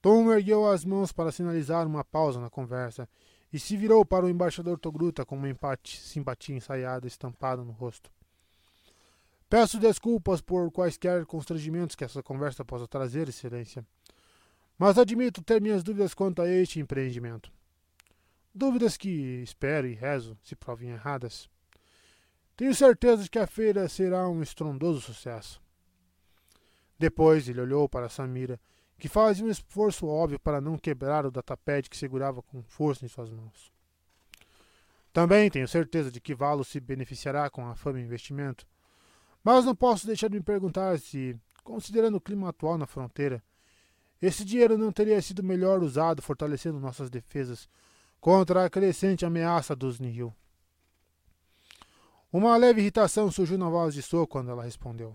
Tom 0.00 0.32
ergueu 0.32 0.68
as 0.68 0.84
mãos 0.84 1.12
para 1.12 1.30
sinalizar 1.30 1.86
uma 1.86 2.04
pausa 2.04 2.40
na 2.40 2.50
conversa 2.50 3.08
e 3.52 3.58
se 3.58 3.76
virou 3.76 4.04
para 4.04 4.26
o 4.26 4.28
embaixador 4.28 4.76
Togruta 4.76 5.24
com 5.24 5.36
uma 5.36 5.48
empate, 5.48 6.00
simpatia 6.00 6.56
ensaiada 6.56 7.06
estampada 7.06 7.62
no 7.62 7.70
rosto. 7.70 8.10
Peço 9.48 9.78
desculpas 9.78 10.40
por 10.40 10.72
quaisquer 10.72 11.24
constrangimentos 11.26 11.94
que 11.94 12.02
essa 12.02 12.22
conversa 12.22 12.64
possa 12.64 12.88
trazer, 12.88 13.28
Excelência, 13.28 13.86
mas 14.78 14.98
admito 14.98 15.42
ter 15.42 15.60
minhas 15.60 15.82
dúvidas 15.82 16.14
quanto 16.14 16.42
a 16.42 16.48
este 16.48 16.80
empreendimento. 16.80 17.52
Dúvidas 18.54 18.96
que 18.96 19.42
espero 19.42 19.86
e 19.86 19.94
rezo 19.94 20.36
se 20.42 20.54
provem 20.54 20.90
erradas. 20.90 21.48
Tenho 22.56 22.74
certeza 22.74 23.22
de 23.22 23.30
que 23.30 23.38
a 23.38 23.46
feira 23.46 23.88
será 23.88 24.28
um 24.28 24.42
estrondoso 24.42 25.00
sucesso. 25.00 25.60
Depois 26.98 27.48
ele 27.48 27.60
olhou 27.60 27.88
para 27.88 28.08
Samira 28.08 28.60
que 28.98 29.08
fazia 29.08 29.44
um 29.44 29.50
esforço 29.50 30.06
óbvio 30.06 30.38
para 30.38 30.60
não 30.60 30.78
quebrar 30.78 31.26
o 31.26 31.30
datapad 31.30 31.88
que 31.88 31.96
segurava 31.96 32.40
com 32.40 32.62
força 32.62 33.04
em 33.04 33.08
suas 33.08 33.30
mãos. 33.30 33.72
Também 35.12 35.50
tenho 35.50 35.66
certeza 35.66 36.10
de 36.10 36.20
que 36.20 36.34
Valo 36.34 36.64
se 36.64 36.78
beneficiará 36.78 37.50
com 37.50 37.66
a 37.66 37.74
fama 37.74 37.98
e 37.98 38.04
investimento, 38.04 38.64
mas 39.42 39.64
não 39.64 39.74
posso 39.74 40.06
deixar 40.06 40.28
de 40.28 40.36
me 40.36 40.42
perguntar 40.42 41.00
se, 41.00 41.36
considerando 41.64 42.14
o 42.16 42.20
clima 42.20 42.48
atual 42.48 42.78
na 42.78 42.86
fronteira, 42.86 43.42
esse 44.22 44.44
dinheiro 44.44 44.78
não 44.78 44.92
teria 44.92 45.20
sido 45.20 45.42
melhor 45.42 45.82
usado 45.82 46.22
fortalecendo 46.22 46.78
nossas 46.78 47.10
defesas 47.10 47.68
contra 48.20 48.64
a 48.64 48.70
crescente 48.70 49.26
ameaça 49.26 49.76
dos 49.76 49.98
Nihil. 49.98 50.32
Uma 52.32 52.56
leve 52.56 52.80
irritação 52.80 53.30
surgiu 53.30 53.58
na 53.58 53.68
voz 53.68 53.92
de 53.92 54.00
So 54.00 54.26
quando 54.26 54.50
ela 54.50 54.62
respondeu. 54.62 55.14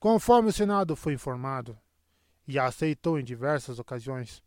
Conforme 0.00 0.48
o 0.48 0.52
Senado 0.52 0.96
foi 0.96 1.12
informado, 1.12 1.78
e 2.46 2.58
aceitou 2.58 3.18
em 3.18 3.24
diversas 3.24 3.78
ocasiões. 3.78 4.42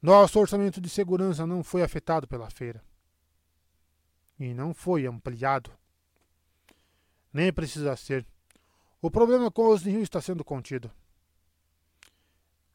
Nosso 0.00 0.38
orçamento 0.38 0.80
de 0.80 0.88
segurança 0.88 1.46
não 1.46 1.62
foi 1.62 1.82
afetado 1.82 2.26
pela 2.26 2.50
feira. 2.50 2.82
E 4.38 4.54
não 4.54 4.72
foi 4.72 5.06
ampliado. 5.06 5.70
Nem 7.32 7.52
precisa 7.52 7.94
ser. 7.96 8.26
O 9.02 9.10
problema 9.10 9.50
com 9.50 9.68
os 9.68 9.82
Rio 9.82 10.02
está 10.02 10.20
sendo 10.20 10.42
contido. 10.42 10.90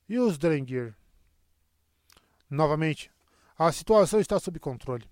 E 0.08 0.20
os 0.20 0.38
Drengir? 0.38 0.96
Novamente, 2.50 3.12
a 3.58 3.72
situação 3.72 4.20
está 4.20 4.40
sob 4.40 4.60
controle. 4.60 5.10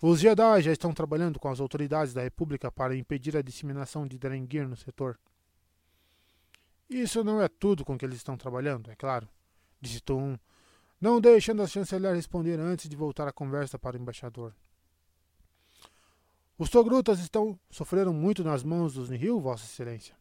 Os 0.00 0.20
Jedi 0.20 0.62
já 0.62 0.72
estão 0.72 0.92
trabalhando 0.92 1.38
com 1.38 1.48
as 1.48 1.60
autoridades 1.60 2.14
da 2.14 2.22
República 2.22 2.70
para 2.70 2.96
impedir 2.96 3.36
a 3.36 3.42
disseminação 3.42 4.06
de 4.06 4.18
Drengir 4.18 4.68
no 4.68 4.76
setor. 4.76 5.18
Isso 6.88 7.24
não 7.24 7.42
é 7.42 7.48
tudo 7.48 7.84
com 7.84 7.98
que 7.98 8.04
eles 8.04 8.16
estão 8.16 8.36
trabalhando, 8.36 8.90
é 8.90 8.94
claro, 8.94 9.28
disse 9.80 10.00
Tum, 10.00 10.38
não 11.00 11.20
deixando 11.20 11.62
a 11.62 11.66
chanceler 11.66 12.14
responder 12.14 12.58
antes 12.60 12.88
de 12.88 12.96
voltar 12.96 13.26
a 13.26 13.32
conversa 13.32 13.78
para 13.78 13.96
o 13.96 14.00
embaixador. 14.00 14.54
Os 16.56 16.70
togrutas 16.70 17.18
estão 17.18 17.58
sofreram 17.70 18.14
muito 18.14 18.42
nas 18.42 18.62
mãos 18.62 18.94
dos 18.94 19.10
Nihil, 19.10 19.40
Vossa 19.40 19.64
Excelência. 19.64 20.16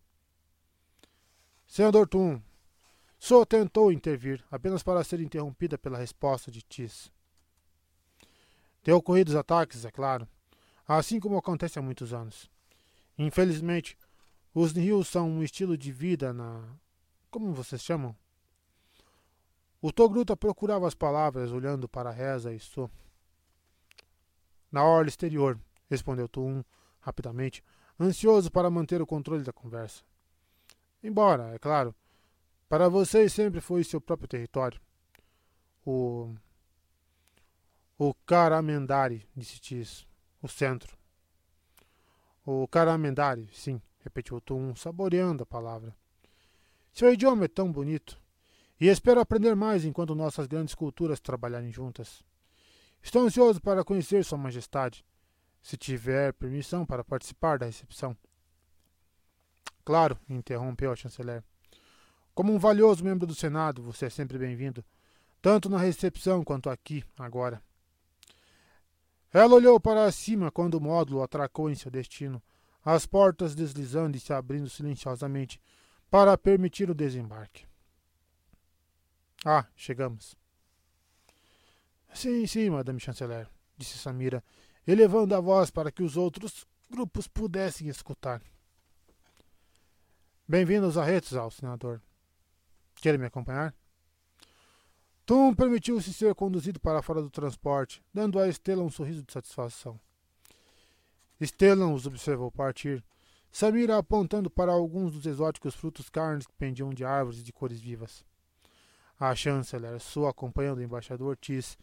Senador 1.67 2.07
Tum, 2.07 2.41
só 3.25 3.43
tentou 3.43 3.91
intervir, 3.91 4.45
apenas 4.51 4.83
para 4.83 5.03
ser 5.03 5.19
interrompida 5.19 5.79
pela 5.79 5.97
resposta 5.97 6.51
de 6.51 6.61
Tis. 6.61 7.11
Tem 8.83 8.93
ocorrido 8.93 9.35
ataques, 9.39 9.83
é 9.83 9.89
claro, 9.89 10.27
assim 10.87 11.19
como 11.19 11.35
acontece 11.35 11.79
há 11.79 11.81
muitos 11.81 12.13
anos. 12.13 12.51
Infelizmente, 13.17 13.97
os 14.53 14.75
Nihil 14.75 15.03
são 15.03 15.27
um 15.27 15.41
estilo 15.41 15.75
de 15.75 15.91
vida 15.91 16.31
na. 16.31 16.63
Como 17.31 17.51
vocês 17.51 17.81
chamam? 17.81 18.15
O 19.81 19.91
Togruta 19.91 20.37
procurava 20.37 20.87
as 20.87 20.93
palavras, 20.93 21.51
olhando 21.51 21.89
para 21.89 22.11
reza 22.11 22.53
e 22.53 22.59
so. 22.59 22.87
Na 24.71 24.83
orla 24.83 25.09
exterior, 25.09 25.59
respondeu 25.89 26.29
Tuum 26.29 26.63
rapidamente, 26.99 27.63
ansioso 27.99 28.51
para 28.51 28.69
manter 28.69 29.01
o 29.01 29.07
controle 29.07 29.43
da 29.43 29.51
conversa. 29.51 30.03
Embora, 31.01 31.55
é 31.55 31.57
claro, 31.57 31.95
para 32.67 32.89
vocês 32.89 33.31
sempre 33.33 33.61
foi 33.61 33.83
seu 33.83 34.01
próprio 34.01 34.27
território. 34.27 34.79
O. 35.85 36.33
O 37.97 38.13
Karamendari, 38.25 39.25
disse 39.35 39.59
Tis. 39.59 40.05
O 40.41 40.47
centro. 40.47 40.97
O 42.45 42.67
Karamendari, 42.67 43.49
sim, 43.53 43.81
repetiu 43.99 44.39
Tum, 44.41 44.75
saboreando 44.75 45.43
a 45.43 45.45
palavra. 45.45 45.95
Seu 46.93 47.11
idioma 47.11 47.45
é 47.45 47.47
tão 47.47 47.71
bonito. 47.71 48.21
E 48.79 48.87
espero 48.87 49.19
aprender 49.19 49.55
mais 49.55 49.85
enquanto 49.85 50.13
nossas 50.13 50.47
grandes 50.47 50.75
culturas 50.75 51.19
trabalharem 51.19 51.71
juntas. 51.71 52.23
Estou 53.01 53.23
ansioso 53.23 53.61
para 53.61 53.83
conhecer 53.83 54.23
Sua 54.25 54.37
Majestade, 54.37 55.05
se 55.61 55.77
tiver 55.77 56.33
permissão 56.33 56.85
para 56.85 57.03
participar 57.03 57.57
da 57.57 57.65
recepção. 57.65 58.15
Claro, 59.83 60.19
interrompeu 60.27 60.91
a 60.91 60.95
chanceler. 60.95 61.43
Como 62.35 62.53
um 62.53 62.59
valioso 62.59 63.01
membro 63.01 63.25
do 63.25 63.33
Senado, 63.33 63.81
você 63.81 64.07
é 64.07 64.09
sempre 64.09 64.37
bem-vindo, 64.37 64.83
tanto 65.41 65.69
na 65.69 65.77
recepção 65.77 66.43
quanto 66.43 66.69
aqui, 66.69 67.01
agora. 67.17 67.63
Ela 69.31 69.55
olhou 69.55 69.79
para 69.79 70.11
cima 70.11 70.51
quando 70.51 70.73
o 70.73 70.81
módulo 70.81 71.23
atracou 71.23 71.69
em 71.69 71.75
seu 71.75 71.89
destino, 71.89 72.43
as 72.83 73.05
portas 73.05 73.55
deslizando 73.55 74.17
e 74.17 74.19
se 74.19 74.33
abrindo 74.33 74.69
silenciosamente 74.69 75.61
para 76.11 76.37
permitir 76.37 76.89
o 76.89 76.93
desembarque. 76.93 77.65
Ah, 79.45 79.65
chegamos. 79.73 80.35
Sim, 82.13 82.45
sim, 82.45 82.69
Madame 82.69 82.99
Chanceler, 82.99 83.47
disse 83.77 83.97
Samira, 83.97 84.43
elevando 84.85 85.33
a 85.35 85.39
voz 85.39 85.71
para 85.71 85.89
que 85.89 86.03
os 86.03 86.17
outros 86.17 86.67
grupos 86.91 87.29
pudessem 87.29 87.87
escutar. 87.87 88.41
Bem-vindos 90.45 90.97
a 90.97 91.03
Retzal, 91.03 91.49
senador. 91.49 92.01
Quer 93.05 93.19
me 93.19 93.27
acompanhar? 93.27 93.71
Tom 95.27 95.53
permitiu-se 95.53 96.11
ser 96.11 96.33
conduzido 96.33 96.79
para 96.79 97.03
fora 97.03 97.21
do 97.21 97.29
transporte, 97.29 98.03
dando 98.11 98.39
a 98.39 98.49
Estela 98.49 98.81
um 98.81 98.89
sorriso 98.89 99.21
de 99.21 99.31
satisfação. 99.31 99.99
Stellan 101.39 101.93
os 101.93 102.07
observou 102.07 102.51
partir, 102.51 103.05
Samira 103.51 103.95
apontando 103.95 104.49
para 104.49 104.71
alguns 104.71 105.11
dos 105.11 105.27
exóticos 105.27 105.75
frutos 105.75 106.09
carnes 106.09 106.47
que 106.47 106.53
pendiam 106.55 106.89
de 106.89 107.05
árvores 107.05 107.43
de 107.43 107.53
cores 107.53 107.79
vivas. 107.79 108.25
A 109.19 109.35
chanceler 109.35 109.99
sua 109.99 110.31
acompanhando 110.31 110.79
o 110.79 110.83
embaixador 110.83 111.37
Tis, 111.37 111.77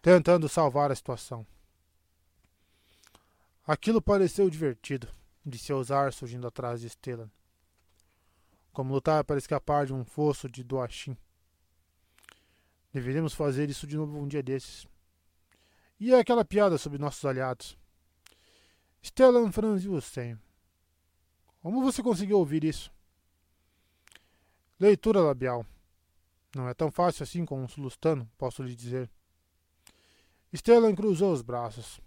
tentando 0.00 0.48
salvar 0.48 0.92
a 0.92 0.94
situação. 0.94 1.44
Aquilo 3.66 4.00
pareceu 4.00 4.48
divertido, 4.48 5.08
disse 5.44 5.72
Osar 5.72 6.12
surgindo 6.12 6.46
atrás 6.46 6.82
de 6.82 6.88
Stellan 6.88 7.28
como 8.78 8.94
lutar 8.94 9.24
para 9.24 9.38
escapar 9.38 9.86
de 9.86 9.92
um 9.92 10.04
fosso 10.04 10.48
de 10.48 10.62
Doachim. 10.62 11.16
Deveríamos 12.92 13.34
fazer 13.34 13.68
isso 13.68 13.88
de 13.88 13.96
novo 13.96 14.16
um 14.16 14.28
dia 14.28 14.40
desses. 14.40 14.86
E 15.98 16.14
é 16.14 16.20
aquela 16.20 16.44
piada 16.44 16.78
sobre 16.78 16.96
nossos 16.96 17.24
aliados. 17.24 17.76
Stellan 19.02 19.50
franziu 19.50 20.00
senho. 20.00 20.40
Como 21.60 21.82
você 21.82 22.04
conseguiu 22.04 22.38
ouvir 22.38 22.62
isso? 22.62 22.92
Leitura 24.78 25.22
labial. 25.22 25.66
Não 26.54 26.68
é 26.68 26.72
tão 26.72 26.88
fácil 26.88 27.24
assim 27.24 27.44
com 27.44 27.60
um 27.60 27.66
sulustano, 27.66 28.30
posso 28.38 28.62
lhe 28.62 28.76
dizer. 28.76 29.10
Stellan 30.54 30.94
cruzou 30.94 31.32
os 31.32 31.42
braços. 31.42 32.00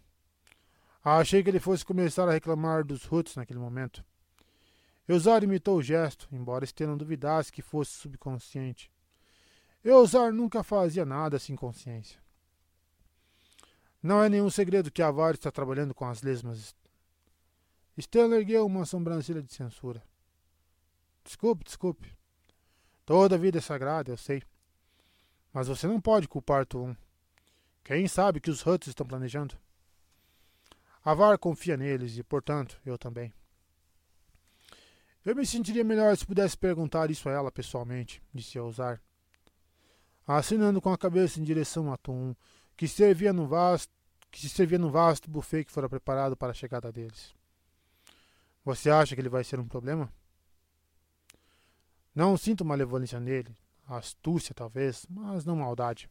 Achei 1.03 1.43
que 1.43 1.49
ele 1.49 1.59
fosse 1.59 1.83
começar 1.83 2.29
a 2.29 2.31
reclamar 2.31 2.85
dos 2.85 3.11
Huts 3.11 3.35
naquele 3.35 3.59
momento. 3.59 4.05
Eusar 5.11 5.43
imitou 5.43 5.77
o 5.77 5.83
gesto, 5.83 6.25
embora 6.31 6.63
Estela 6.63 6.95
duvidasse 6.95 7.51
que 7.51 7.61
fosse 7.61 7.91
subconsciente. 7.91 8.89
Eusar 9.83 10.31
nunca 10.31 10.63
fazia 10.63 11.05
nada 11.05 11.37
sem 11.37 11.53
consciência. 11.53 12.17
Não 14.01 14.23
é 14.23 14.29
nenhum 14.29 14.49
segredo 14.49 14.89
que 14.89 15.01
Avar 15.01 15.33
está 15.33 15.51
trabalhando 15.51 15.93
com 15.93 16.05
as 16.05 16.21
lesmas. 16.21 16.73
Estela 17.97 18.37
ergueu 18.37 18.65
uma 18.65 18.85
sobrancelha 18.85 19.43
de 19.43 19.53
censura. 19.53 20.01
Desculpe, 21.25 21.65
desculpe. 21.65 22.15
Toda 23.05 23.37
vida 23.37 23.57
é 23.57 23.61
sagrada, 23.61 24.11
eu 24.11 24.17
sei. 24.17 24.41
Mas 25.51 25.67
você 25.67 25.87
não 25.87 25.99
pode 25.99 26.25
culpar 26.25 26.65
Tuum. 26.65 26.95
Quem 27.83 28.07
sabe 28.07 28.39
que 28.39 28.49
os 28.49 28.65
Huts 28.65 28.87
estão 28.87 29.05
planejando? 29.05 29.57
Avar 31.03 31.37
confia 31.37 31.75
neles 31.75 32.17
e, 32.17 32.23
portanto, 32.23 32.79
eu 32.85 32.97
também. 32.97 33.33
Eu 35.23 35.35
me 35.35 35.45
sentiria 35.45 35.83
melhor 35.83 36.17
se 36.17 36.25
pudesse 36.25 36.57
perguntar 36.57 37.11
isso 37.11 37.29
a 37.29 37.31
ela 37.31 37.51
pessoalmente, 37.51 38.23
disse 38.33 38.57
Ousar, 38.57 38.99
assinando 40.25 40.81
com 40.81 40.91
a 40.91 40.97
cabeça 40.97 41.39
em 41.39 41.43
direção 41.43 41.93
a 41.93 41.97
Tom, 41.97 42.35
que 42.75 42.87
servia 42.87 43.31
no 43.31 43.47
vasto, 43.47 43.93
que 44.31 44.39
se 44.39 44.49
servia 44.49 44.79
no 44.79 44.89
vasto 44.89 45.29
buffet 45.29 45.65
que 45.65 45.71
fora 45.71 45.87
preparado 45.87 46.35
para 46.35 46.51
a 46.51 46.55
chegada 46.55 46.91
deles. 46.91 47.35
Você 48.65 48.89
acha 48.89 49.13
que 49.13 49.21
ele 49.21 49.29
vai 49.29 49.43
ser 49.43 49.59
um 49.59 49.67
problema? 49.67 50.11
Não 52.15 52.35
sinto 52.35 52.65
malevolência 52.65 53.19
nele, 53.19 53.55
astúcia 53.87 54.55
talvez, 54.55 55.05
mas 55.07 55.45
não 55.45 55.55
maldade. 55.55 56.09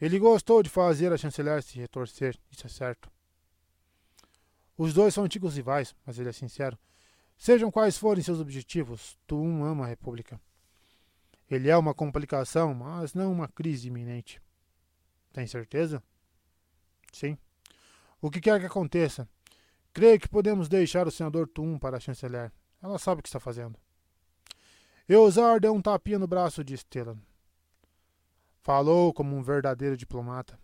Ele 0.00 0.18
gostou 0.18 0.62
de 0.62 0.70
fazer 0.70 1.12
a 1.12 1.18
chanceler 1.18 1.62
se 1.62 1.78
retorcer, 1.78 2.38
isso 2.50 2.66
é 2.66 2.70
certo. 2.70 3.10
Os 4.76 4.92
dois 4.92 5.12
são 5.12 5.24
antigos 5.24 5.56
rivais, 5.56 5.94
mas 6.04 6.18
ele 6.18 6.30
é 6.30 6.32
sincero. 6.32 6.78
Sejam 7.36 7.70
quais 7.70 7.98
forem 7.98 8.22
seus 8.22 8.40
objetivos, 8.40 9.18
Tuum 9.26 9.64
ama 9.64 9.84
a 9.84 9.88
República. 9.88 10.40
Ele 11.50 11.68
é 11.68 11.76
uma 11.76 11.94
complicação, 11.94 12.72
mas 12.74 13.14
não 13.14 13.32
uma 13.32 13.48
crise 13.48 13.88
iminente. 13.88 14.40
Tem 15.32 15.46
certeza? 15.46 16.02
Sim. 17.12 17.36
O 18.20 18.30
que 18.30 18.40
quer 18.40 18.58
que 18.58 18.66
aconteça, 18.66 19.28
creio 19.92 20.18
que 20.18 20.28
podemos 20.28 20.68
deixar 20.68 21.06
o 21.06 21.10
senador 21.10 21.46
Tum 21.46 21.78
para 21.78 21.98
a 21.98 22.00
chanceler. 22.00 22.50
Ela 22.82 22.98
sabe 22.98 23.20
o 23.20 23.22
que 23.22 23.28
está 23.28 23.40
fazendo. 23.40 23.78
Eusar 25.08 25.60
deu 25.60 25.74
um 25.74 25.82
tapinha 25.82 26.18
no 26.18 26.26
braço 26.26 26.64
de 26.64 26.76
Stellan. 26.76 27.18
Falou 28.62 29.12
como 29.12 29.36
um 29.36 29.42
verdadeiro 29.42 29.96
diplomata. 29.96 30.58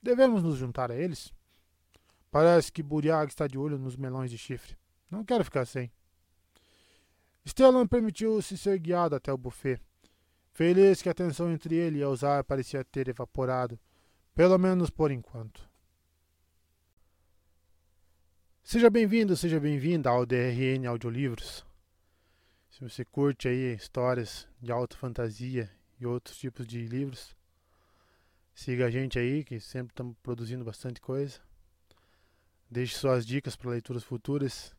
Devemos 0.00 0.42
nos 0.42 0.56
juntar 0.56 0.92
a 0.92 0.96
eles? 0.96 1.32
Parece 2.30 2.70
que 2.70 2.82
Buriag 2.82 3.28
está 3.30 3.46
de 3.48 3.58
olho 3.58 3.78
nos 3.78 3.96
melões 3.96 4.30
de 4.30 4.38
chifre. 4.38 4.76
Não 5.12 5.22
quero 5.22 5.44
ficar 5.44 5.66
sem. 5.66 5.92
Stellan 7.46 7.86
permitiu-se 7.86 8.56
ser 8.56 8.78
guiado 8.78 9.14
até 9.14 9.30
o 9.30 9.36
buffet. 9.36 9.78
Feliz 10.52 11.02
que 11.02 11.08
a 11.10 11.12
tensão 11.12 11.52
entre 11.52 11.74
ele 11.74 11.98
e 11.98 12.00
Elzar 12.00 12.42
parecia 12.42 12.82
ter 12.82 13.08
evaporado, 13.08 13.78
pelo 14.34 14.56
menos 14.56 14.88
por 14.88 15.10
enquanto. 15.10 15.68
Seja 18.62 18.88
bem-vindo, 18.88 19.36
seja 19.36 19.60
bem-vinda 19.60 20.08
ao 20.08 20.24
DRN 20.24 20.86
Audiolivros. 20.88 21.62
Se 22.70 22.80
você 22.80 23.04
curte 23.04 23.48
aí 23.48 23.74
histórias 23.74 24.48
de 24.62 24.72
alta 24.72 24.96
fantasia 24.96 25.70
e 26.00 26.06
outros 26.06 26.38
tipos 26.38 26.66
de 26.66 26.86
livros, 26.86 27.36
siga 28.54 28.86
a 28.86 28.90
gente 28.90 29.18
aí, 29.18 29.44
que 29.44 29.60
sempre 29.60 29.92
estamos 29.92 30.16
produzindo 30.22 30.64
bastante 30.64 31.02
coisa. 31.02 31.38
Deixe 32.70 32.96
suas 32.96 33.26
dicas 33.26 33.54
para 33.54 33.72
leituras 33.72 34.04
futuras 34.04 34.74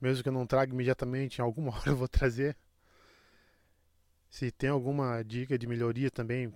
mesmo 0.00 0.22
que 0.22 0.28
eu 0.28 0.32
não 0.32 0.46
traga 0.46 0.72
imediatamente, 0.72 1.38
em 1.38 1.42
alguma 1.42 1.72
hora 1.76 1.90
eu 1.90 1.96
vou 1.96 2.08
trazer. 2.08 2.56
Se 4.30 4.50
tem 4.50 4.70
alguma 4.70 5.22
dica 5.22 5.58
de 5.58 5.66
melhoria 5.66 6.10
também, 6.10 6.52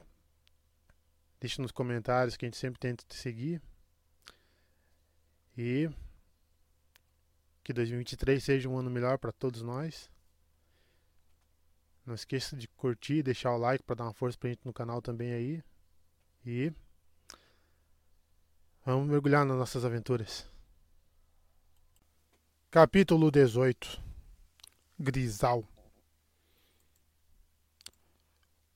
deixe 1.41 1.61
nos 1.61 1.73
comentários 1.73 2.37
que 2.37 2.45
a 2.45 2.49
gente 2.49 2.57
sempre 2.57 2.79
tenta 2.79 3.05
te 3.07 3.17
seguir. 3.17 3.61
E 5.57 5.91
que 7.63 7.73
2023 7.73 8.43
seja 8.43 8.69
um 8.69 8.79
ano 8.79 8.91
melhor 8.91 9.19
para 9.19 9.33
todos 9.33 9.63
nós. 9.63 10.11
Não 12.05 12.15
esqueça 12.15 12.55
de 12.55 12.69
curtir, 12.69 13.23
deixar 13.23 13.53
o 13.53 13.59
like 13.59 13.83
para 13.83 13.97
dar 13.97 14.05
uma 14.05 14.13
força 14.13 14.39
pra 14.39 14.51
gente 14.51 14.65
no 14.65 14.73
canal 14.73 15.01
também 15.01 15.33
aí. 15.33 15.65
E 16.45 16.73
vamos 18.85 19.09
mergulhar 19.09 19.47
nas 19.47 19.57
nossas 19.57 19.85
aventuras. 19.85 20.54
Capítulo 22.75 23.31
18 23.31 24.03
Grisal 24.99 25.63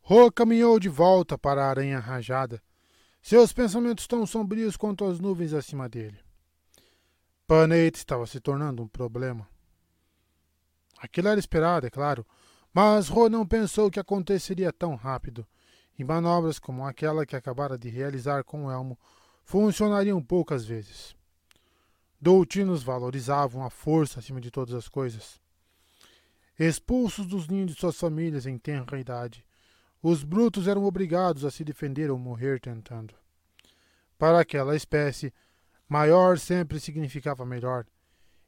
Ro 0.00 0.30
caminhou 0.30 0.78
de 0.78 0.88
volta 0.88 1.36
para 1.36 1.64
a 1.64 1.68
aranha 1.68 1.98
rajada, 1.98 2.62
seus 3.20 3.52
pensamentos 3.52 4.06
tão 4.06 4.24
sombrios 4.24 4.76
quanto 4.76 5.04
as 5.04 5.18
nuvens 5.18 5.52
acima 5.52 5.88
dele. 5.88 6.16
Panete 7.44 7.98
estava 7.98 8.24
se 8.24 8.38
tornando 8.38 8.84
um 8.84 8.86
problema. 8.86 9.48
Aquilo 11.00 11.26
era 11.26 11.40
esperado, 11.40 11.88
é 11.88 11.90
claro, 11.90 12.24
mas 12.72 13.08
Ro 13.08 13.28
não 13.28 13.44
pensou 13.44 13.90
que 13.90 13.98
aconteceria 13.98 14.72
tão 14.72 14.94
rápido, 14.94 15.44
e 15.98 16.04
manobras 16.04 16.60
como 16.60 16.86
aquela 16.86 17.26
que 17.26 17.34
acabara 17.34 17.76
de 17.76 17.88
realizar 17.88 18.44
com 18.44 18.66
o 18.66 18.70
elmo 18.70 18.96
funcionariam 19.42 20.22
poucas 20.22 20.64
vezes. 20.64 21.17
Doutinos 22.20 22.82
valorizavam 22.82 23.64
a 23.64 23.70
força 23.70 24.18
acima 24.18 24.40
de 24.40 24.50
todas 24.50 24.74
as 24.74 24.88
coisas. 24.88 25.40
Expulsos 26.58 27.26
dos 27.26 27.46
ninhos 27.46 27.72
de 27.72 27.78
suas 27.78 27.96
famílias 27.96 28.44
em 28.44 28.58
tenra 28.58 28.98
idade, 28.98 29.46
os 30.02 30.24
brutos 30.24 30.66
eram 30.66 30.84
obrigados 30.84 31.44
a 31.44 31.50
se 31.50 31.62
defender 31.62 32.10
ou 32.10 32.18
morrer 32.18 32.60
tentando. 32.60 33.14
Para 34.18 34.40
aquela 34.40 34.74
espécie, 34.74 35.32
maior 35.88 36.38
sempre 36.38 36.80
significava 36.80 37.46
melhor, 37.46 37.86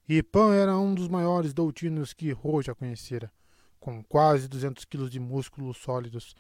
e 0.08 0.20
Pan 0.20 0.53
era 0.53 0.76
um 0.76 0.92
dos 0.92 1.06
maiores 1.06 1.54
doutinos 1.54 2.12
que 2.12 2.33
Ro 2.33 2.60
já 2.62 2.74
conhecera, 2.74 3.33
com 3.78 4.03
quase 4.03 4.49
200 4.49 4.85
quilos 4.85 5.08
de 5.08 5.20
músculos 5.20 5.76
sólidos, 5.76 6.35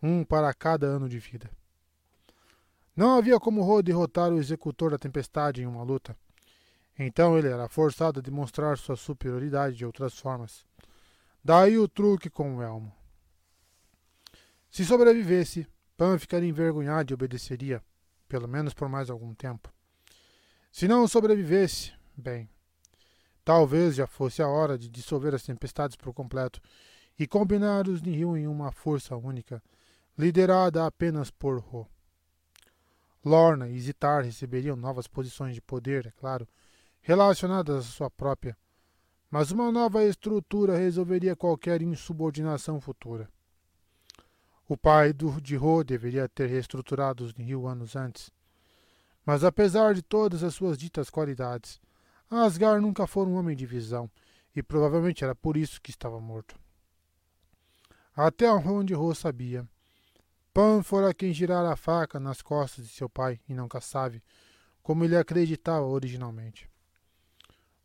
um 0.00 0.22
para 0.24 0.54
cada 0.54 0.86
ano 0.86 1.08
de 1.08 1.18
vida. 1.18 1.50
Não 2.94 3.16
havia 3.16 3.40
como 3.40 3.62
Ro 3.62 3.82
derrotar 3.82 4.32
o 4.32 4.38
executor 4.38 4.92
da 4.92 4.98
tempestade 4.98 5.62
em 5.62 5.66
uma 5.66 5.82
luta. 5.82 6.16
Então 6.98 7.38
ele 7.38 7.48
era 7.48 7.68
forçado 7.68 8.18
a 8.18 8.22
demonstrar 8.22 8.76
sua 8.76 8.96
superioridade 8.96 9.76
de 9.76 9.86
outras 9.86 10.18
formas. 10.18 10.66
Daí 11.44 11.78
o 11.78 11.86
truque 11.86 12.28
com 12.28 12.56
o 12.56 12.62
elmo. 12.62 12.92
Se 14.68 14.84
sobrevivesse, 14.84 15.66
Pan 15.96 16.18
ficaria 16.18 16.48
envergonhado 16.48 17.12
e 17.12 17.14
obedeceria, 17.14 17.82
pelo 18.28 18.48
menos 18.48 18.74
por 18.74 18.88
mais 18.88 19.10
algum 19.10 19.34
tempo. 19.34 19.72
Se 20.70 20.86
não 20.86 21.08
sobrevivesse, 21.08 21.92
bem, 22.16 22.48
talvez 23.44 23.94
já 23.94 24.06
fosse 24.06 24.42
a 24.42 24.48
hora 24.48 24.76
de 24.76 24.88
dissolver 24.88 25.34
as 25.34 25.42
tempestades 25.42 25.96
por 25.96 26.12
completo 26.12 26.60
e 27.18 27.26
combinar 27.26 27.88
os 27.88 28.02
Nihil 28.02 28.36
em 28.36 28.46
uma 28.46 28.70
força 28.70 29.16
única, 29.16 29.62
liderada 30.16 30.86
apenas 30.86 31.30
por 31.30 31.58
Ro. 31.60 31.88
Lorna 33.24 33.68
e 33.68 33.80
Zitar 33.80 34.22
receberiam 34.24 34.76
novas 34.76 35.06
posições 35.06 35.54
de 35.54 35.60
poder, 35.60 36.06
é 36.06 36.10
claro, 36.10 36.46
relacionadas 37.00 37.86
à 37.86 37.88
sua 37.88 38.10
própria, 38.10 38.56
mas 39.30 39.50
uma 39.50 39.70
nova 39.70 40.04
estrutura 40.04 40.76
resolveria 40.76 41.36
qualquer 41.36 41.82
insubordinação 41.82 42.80
futura. 42.80 43.28
O 44.68 44.76
pai 44.76 45.12
de 45.12 45.56
Ro 45.56 45.82
deveria 45.82 46.28
ter 46.28 46.46
reestruturado 46.46 47.24
os 47.24 47.34
Nihil 47.34 47.66
anos 47.66 47.96
antes. 47.96 48.30
Mas 49.24 49.44
apesar 49.44 49.94
de 49.94 50.02
todas 50.02 50.42
as 50.42 50.54
suas 50.54 50.76
ditas 50.76 51.10
qualidades, 51.10 51.80
Asgar 52.30 52.80
nunca 52.80 53.06
foi 53.06 53.26
um 53.26 53.34
homem 53.34 53.56
de 53.56 53.64
visão, 53.64 54.10
e 54.54 54.62
provavelmente 54.62 55.24
era 55.24 55.34
por 55.34 55.56
isso 55.56 55.80
que 55.80 55.90
estava 55.90 56.20
morto. 56.20 56.58
Até 58.14 58.50
onde 58.50 58.92
Ro 58.92 59.14
sabia, 59.14 59.66
Pan 60.52 60.82
fora 60.82 61.14
quem 61.14 61.32
girara 61.32 61.72
a 61.72 61.76
faca 61.76 62.18
nas 62.18 62.42
costas 62.42 62.86
de 62.86 62.92
seu 62.92 63.08
pai, 63.08 63.40
e 63.48 63.54
não 63.54 63.68
Kassave, 63.68 64.22
como 64.82 65.04
ele 65.04 65.16
acreditava 65.16 65.86
originalmente. 65.86 66.68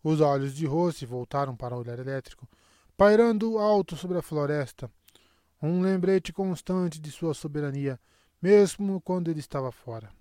Os 0.04 0.20
olhos 0.20 0.54
de 0.54 0.66
Ro 0.66 0.92
se 0.92 1.06
voltaram 1.06 1.56
para 1.56 1.76
o 1.76 1.80
olhar 1.80 1.98
elétrico, 1.98 2.48
pairando 2.98 3.58
alto 3.58 3.96
sobre 3.96 4.18
a 4.18 4.22
floresta, 4.22 4.92
um 5.62 5.82
lembrete 5.82 6.34
constante 6.34 7.00
de 7.00 7.10
sua 7.10 7.34
soberania, 7.34 7.98
mesmo 8.42 9.00
quando 9.00 9.32
ele 9.32 9.40
estava 9.40 9.72
fora. 9.72 10.12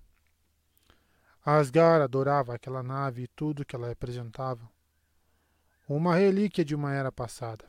Asgar 1.44 2.00
adorava 2.00 2.54
aquela 2.54 2.80
nave 2.80 3.24
e 3.24 3.28
tudo 3.28 3.64
que 3.64 3.74
ela 3.74 3.88
representava. 3.88 4.70
Uma 5.88 6.14
relíquia 6.14 6.64
de 6.64 6.76
uma 6.76 6.94
era 6.94 7.10
passada. 7.10 7.64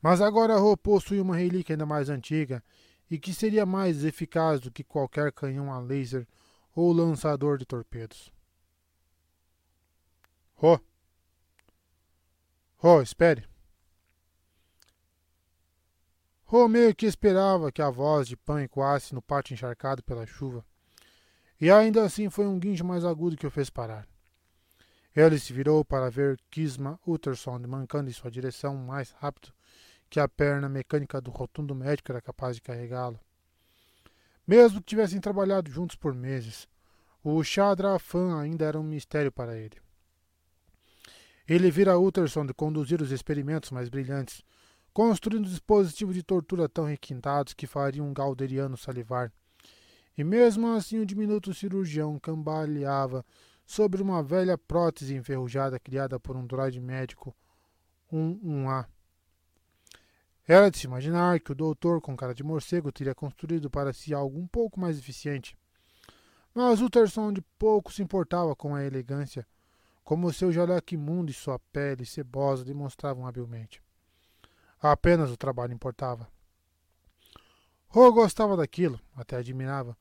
Mas 0.00 0.22
agora 0.22 0.56
Ro 0.56 0.74
possui 0.74 1.20
uma 1.20 1.36
relíquia 1.36 1.74
ainda 1.74 1.84
mais 1.84 2.08
antiga 2.08 2.64
e 3.10 3.18
que 3.18 3.34
seria 3.34 3.66
mais 3.66 4.02
eficaz 4.02 4.60
do 4.60 4.70
que 4.70 4.82
qualquer 4.82 5.30
canhão 5.32 5.70
a 5.70 5.78
laser 5.78 6.26
ou 6.74 6.92
lançador 6.92 7.58
de 7.58 7.66
torpedos. 7.66 8.32
Ro! 10.56 10.80
Ro, 12.78 13.02
espere! 13.02 13.46
Romeu 16.44 16.94
que 16.94 17.04
esperava 17.04 17.70
que 17.70 17.82
a 17.82 17.90
voz 17.90 18.26
de 18.26 18.36
Pan 18.36 18.62
ecoasse 18.62 19.14
no 19.14 19.20
pátio 19.20 19.52
encharcado 19.52 20.02
pela 20.02 20.24
chuva. 20.24 20.64
E 21.60 21.70
ainda 21.70 22.04
assim 22.04 22.30
foi 22.30 22.46
um 22.46 22.58
guincho 22.58 22.84
mais 22.84 23.04
agudo 23.04 23.36
que 23.36 23.46
o 23.46 23.50
fez 23.50 23.68
parar. 23.68 24.08
Ele 25.14 25.38
se 25.38 25.52
virou 25.52 25.84
para 25.84 26.10
ver 26.10 26.40
Kisma 26.50 26.98
Utterson 27.06 27.58
mancando 27.60 28.08
em 28.08 28.12
sua 28.12 28.30
direção 28.30 28.76
mais 28.76 29.10
rápido 29.12 29.52
que 30.08 30.20
a 30.20 30.28
perna 30.28 30.68
mecânica 30.68 31.20
do 31.20 31.30
rotundo 31.30 31.74
médico 31.74 32.12
era 32.12 32.22
capaz 32.22 32.56
de 32.56 32.62
carregá-lo. 32.62 33.20
Mesmo 34.46 34.80
que 34.80 34.86
tivessem 34.86 35.20
trabalhado 35.20 35.70
juntos 35.70 35.96
por 35.96 36.14
meses, 36.14 36.68
o 37.22 37.42
Chadrafan 37.42 38.40
ainda 38.40 38.64
era 38.64 38.78
um 38.78 38.84
mistério 38.84 39.32
para 39.32 39.58
ele. 39.58 39.84
Ele 41.48 41.70
vira 41.70 41.98
Utterson 41.98 42.44
de 42.44 42.52
conduzir 42.52 43.00
os 43.00 43.12
experimentos 43.12 43.70
mais 43.70 43.88
brilhantes, 43.88 44.42
construindo 44.92 45.48
dispositivos 45.48 46.14
de 46.14 46.22
tortura 46.22 46.68
tão 46.68 46.86
requintados 46.86 47.54
que 47.54 47.66
fariam 47.66 48.08
um 48.08 48.14
galderiano 48.14 48.76
salivar. 48.76 49.32
E 50.18 50.24
mesmo 50.24 50.72
assim 50.72 50.98
o 50.98 51.06
diminuto 51.06 51.54
cirurgião 51.54 52.18
cambaleava 52.18 53.24
sobre 53.64 54.00
uma 54.00 54.22
velha 54.22 54.56
prótese 54.56 55.14
enferrujada 55.14 55.78
criada 55.78 56.18
por 56.18 56.36
um 56.36 56.46
droide 56.46 56.80
médico 56.80 57.36
11A. 58.12 58.86
Era 60.48 60.70
de 60.70 60.78
se 60.78 60.86
imaginar 60.86 61.40
que 61.40 61.52
o 61.52 61.54
doutor 61.54 62.00
com 62.00 62.16
cara 62.16 62.32
de 62.32 62.44
morcego 62.44 62.92
teria 62.92 63.14
construído 63.14 63.68
para 63.68 63.92
si 63.92 64.14
algo 64.14 64.38
um 64.38 64.46
pouco 64.46 64.78
mais 64.78 64.96
eficiente. 64.96 65.56
Mas 66.54 66.80
Utterson 66.80 67.32
de 67.32 67.42
pouco 67.58 67.92
se 67.92 68.02
importava 68.02 68.54
com 68.54 68.74
a 68.74 68.84
elegância, 68.84 69.46
como 70.06 70.32
seu 70.32 70.52
jaleco 70.52 70.94
imundo 70.94 71.32
e 71.32 71.34
sua 71.34 71.58
pele 71.58 72.06
cebosa 72.06 72.64
demonstravam 72.64 73.26
habilmente. 73.26 73.82
Apenas 74.80 75.32
o 75.32 75.36
trabalho 75.36 75.74
importava. 75.74 76.30
Ro 77.88 78.12
gostava 78.12 78.56
daquilo, 78.56 79.00
até 79.16 79.34
admirava, 79.34 79.98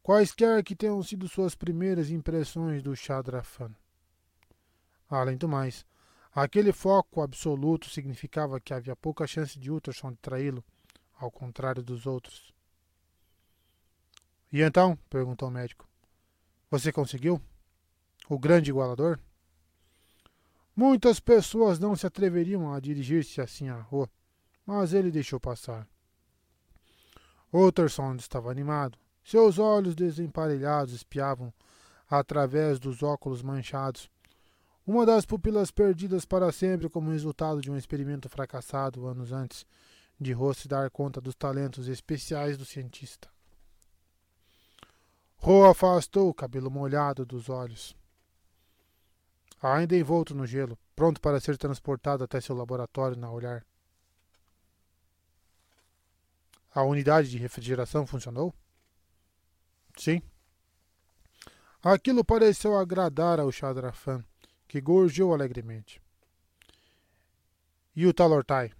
quaisquer 0.00 0.62
que 0.62 0.76
tenham 0.76 1.02
sido 1.02 1.28
suas 1.28 1.56
primeiras 1.56 2.08
impressões 2.08 2.84
do 2.84 2.94
Chadrafan. 2.94 3.74
Além 5.10 5.36
do 5.36 5.48
mais, 5.48 5.84
aquele 6.32 6.72
foco 6.72 7.20
absoluto 7.20 7.90
significava 7.90 8.60
que 8.60 8.72
havia 8.72 8.94
pouca 8.94 9.26
chance 9.26 9.58
de 9.58 9.72
Utterson 9.72 10.14
traí-lo, 10.22 10.64
ao 11.18 11.32
contrário 11.32 11.82
dos 11.82 12.06
outros. 12.06 12.54
E 14.52 14.62
então? 14.62 14.96
perguntou 15.10 15.48
o 15.48 15.50
médico. 15.50 15.84
Você 16.70 16.92
conseguiu? 16.92 17.42
O 18.28 18.38
grande 18.38 18.70
igualador? 18.70 19.18
Muitas 20.78 21.18
pessoas 21.18 21.80
não 21.80 21.96
se 21.96 22.06
atreveriam 22.06 22.72
a 22.72 22.78
dirigir-se 22.78 23.40
assim 23.40 23.68
à 23.68 23.80
rua 23.80 24.08
mas 24.64 24.92
ele 24.92 25.10
deixou 25.10 25.40
passar. 25.40 25.88
Utterson 27.50 28.14
estava 28.16 28.50
animado. 28.50 28.98
Seus 29.24 29.58
olhos 29.58 29.94
desemparelhados 29.94 30.92
espiavam 30.92 31.52
através 32.08 32.78
dos 32.78 33.02
óculos 33.02 33.42
manchados. 33.42 34.10
Uma 34.86 35.06
das 35.06 35.24
pupilas 35.24 35.70
perdidas 35.70 36.26
para 36.26 36.52
sempre 36.52 36.90
como 36.90 37.10
resultado 37.10 37.62
de 37.62 37.70
um 37.70 37.78
experimento 37.78 38.28
fracassado 38.28 39.06
anos 39.06 39.32
antes 39.32 39.64
de 40.20 40.32
Ross 40.32 40.66
dar 40.66 40.90
conta 40.90 41.18
dos 41.18 41.34
talentos 41.34 41.88
especiais 41.88 42.58
do 42.58 42.66
cientista. 42.66 43.28
Ro 45.38 45.64
afastou 45.64 46.28
o 46.28 46.34
cabelo 46.34 46.70
molhado 46.70 47.24
dos 47.24 47.48
olhos. 47.48 47.96
Ainda 49.60 49.96
envolto 49.96 50.34
no 50.34 50.46
gelo, 50.46 50.78
pronto 50.94 51.20
para 51.20 51.40
ser 51.40 51.56
transportado 51.56 52.24
até 52.24 52.40
seu 52.40 52.54
laboratório 52.54 53.16
na 53.16 53.30
olhar. 53.30 53.64
A 56.72 56.82
unidade 56.82 57.30
de 57.30 57.38
refrigeração 57.38 58.06
funcionou? 58.06 58.54
Sim. 59.96 60.22
Aquilo 61.82 62.24
pareceu 62.24 62.76
agradar 62.76 63.40
ao 63.40 63.50
Chadrafan, 63.50 64.24
que 64.68 64.80
gorjou 64.80 65.34
alegremente. 65.34 66.00
E 67.96 68.06
o 68.06 68.14
Talortai? 68.14 68.72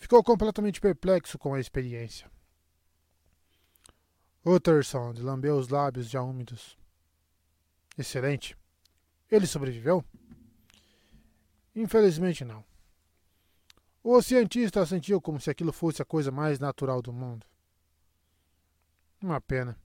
ficou 0.00 0.24
completamente 0.24 0.80
perplexo 0.80 1.38
com 1.38 1.54
a 1.54 1.60
experiência. 1.60 2.28
Utterson 4.44 5.12
lambeu 5.18 5.56
os 5.56 5.68
lábios 5.68 6.08
já 6.08 6.22
úmidos. 6.22 6.76
Excelente. 7.96 8.56
Ele 9.30 9.46
sobreviveu? 9.46 10.04
Infelizmente 11.74 12.44
não. 12.44 12.64
O 14.02 14.20
cientista 14.22 14.84
sentiu 14.84 15.20
como 15.20 15.40
se 15.40 15.50
aquilo 15.50 15.72
fosse 15.72 16.02
a 16.02 16.04
coisa 16.04 16.30
mais 16.30 16.58
natural 16.58 17.00
do 17.00 17.12
mundo. 17.12 17.46
Uma 19.22 19.40
pena. 19.40 19.78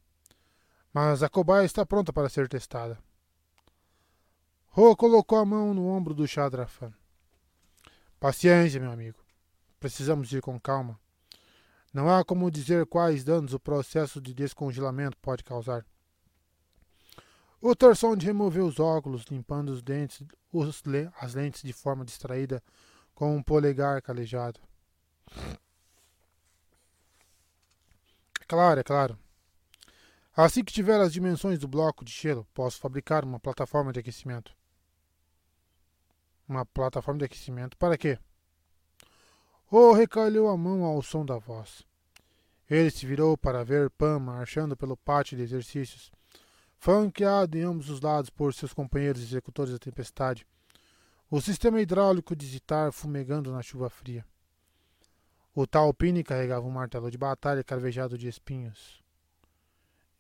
Mas 0.94 1.22
a 1.22 1.29
cobaia 1.29 1.65
está 1.65 1.85
pronta 1.85 2.13
para 2.13 2.29
ser 2.29 2.47
testada. 2.47 2.97
Ro 4.67 4.95
colocou 4.95 5.38
a 5.38 5.45
mão 5.45 5.74
no 5.74 5.88
ombro 5.88 6.13
do 6.13 6.28
Chadrafan. 6.28 6.94
Paciência, 8.19 8.79
meu 8.79 8.92
amigo. 8.92 9.19
Precisamos 9.79 10.31
ir 10.31 10.42
com 10.42 10.60
calma. 10.60 10.99
Não 11.94 12.10
há 12.10 12.26
como 12.26 12.49
dizer 12.49 12.85
quais 12.85 13.24
danos 13.24 13.53
o 13.53 13.60
processo 13.60 14.19
de 14.19 14.33
descongelamento 14.33 15.17
pode 15.22 15.44
causar. 15.44 15.85
O 17.67 17.76
Torsond 17.76 18.24
removeu 18.24 18.67
os 18.67 18.80
óculos, 18.80 19.24
limpando 19.24 19.69
os 19.69 19.81
dentes, 19.81 20.22
os, 20.53 20.83
as 21.19 21.33
lentes 21.33 21.64
de 21.64 21.74
forma 21.74 22.06
distraída 22.06 22.62
com 23.15 23.35
um 23.35 23.42
polegar 23.42 24.03
calejado. 24.03 24.60
Claro, 28.48 28.80
é 28.80 28.83
claro. 28.83 29.17
Assim 30.38 30.64
que 30.64 30.72
tiver 30.72 31.01
as 31.01 31.12
dimensões 31.12 31.58
do 31.58 31.67
bloco 31.67 32.06
de 32.06 32.12
gelo, 32.12 32.48
posso 32.53 32.78
fabricar 32.78 33.26
uma 33.26 33.40
plataforma 33.40 33.92
de 33.92 33.99
aquecimento. 33.99 34.56
Uma 36.48 36.67
plataforma 36.67 37.17
de 37.17 37.26
aquecimento 37.26 37.76
para 37.78 37.98
quê? 37.98 38.19
Oh 39.72 39.92
recalhou 39.92 40.49
a 40.49 40.56
mão 40.56 40.83
ao 40.83 41.01
som 41.01 41.26
da 41.26 41.40
voz. 41.40 41.81
Ele 42.69 42.92
se 42.92 43.08
virou 43.08 43.35
para 43.35 43.65
ver 43.65 43.90
Pan 43.90 44.19
marchando 44.19 44.78
pelo 44.78 44.96
pátio 44.96 45.35
de 45.35 45.42
exercícios, 45.42 46.12
flanqueado 46.77 47.58
em 47.58 47.61
ambos 47.61 47.90
os 47.90 48.01
lados 48.01 48.29
por 48.29 48.53
seus 48.53 48.74
companheiros 48.74 49.22
executores 49.22 49.74
da 49.74 49.79
tempestade, 49.79 50.45
o 51.29 51.41
sistema 51.41 51.81
hidráulico 51.81 52.35
de 52.35 52.45
Zitar 52.45 52.91
fumegando 52.91 53.51
na 53.51 53.61
chuva 53.61 53.90
fria. 53.90 54.25
O 55.53 55.65
Talpini 55.65 56.24
carregava 56.24 56.67
um 56.67 56.72
martelo 56.72 57.09
de 57.09 57.17
batalha 57.17 57.63
carvejado 57.63 58.17
de 58.17 58.27
espinhos. 58.27 59.01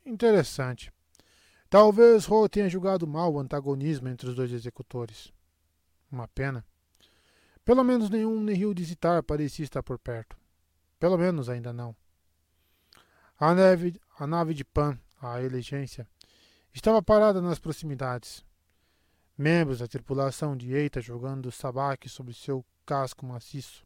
Interessante. 0.05 0.91
Talvez 1.69 2.25
Ro 2.25 2.47
tenha 2.47 2.69
julgado 2.69 3.05
mal 3.05 3.33
o 3.33 3.39
antagonismo 3.39 4.07
entre 4.07 4.29
os 4.29 4.35
dois 4.35 4.51
executores. 4.51 5.33
Uma 6.11 6.27
pena. 6.27 6.65
Pelo 7.65 7.83
menos 7.83 8.09
nenhum 8.09 8.41
Nihil 8.41 8.73
de 8.73 8.83
Zitar 8.83 9.23
parecia 9.23 9.65
estar 9.65 9.83
por 9.83 9.99
perto. 9.99 10.37
Pelo 10.99 11.17
menos 11.17 11.49
ainda 11.49 11.73
não. 11.73 11.95
A, 13.37 13.53
neve, 13.53 13.99
a 14.17 14.25
nave 14.25 14.53
de 14.53 14.63
Pan, 14.63 14.97
a 15.21 15.41
elegência, 15.41 16.07
estava 16.75 17.01
parada 17.01 17.41
nas 17.41 17.57
proximidades 17.57 18.45
membros 19.37 19.79
da 19.79 19.87
tripulação 19.87 20.55
de 20.55 20.73
Eita 20.73 20.99
jogando 21.01 21.51
sabaque 21.51 22.09
sobre 22.09 22.33
seu 22.33 22.65
casco 22.85 23.25
maciço. 23.25 23.85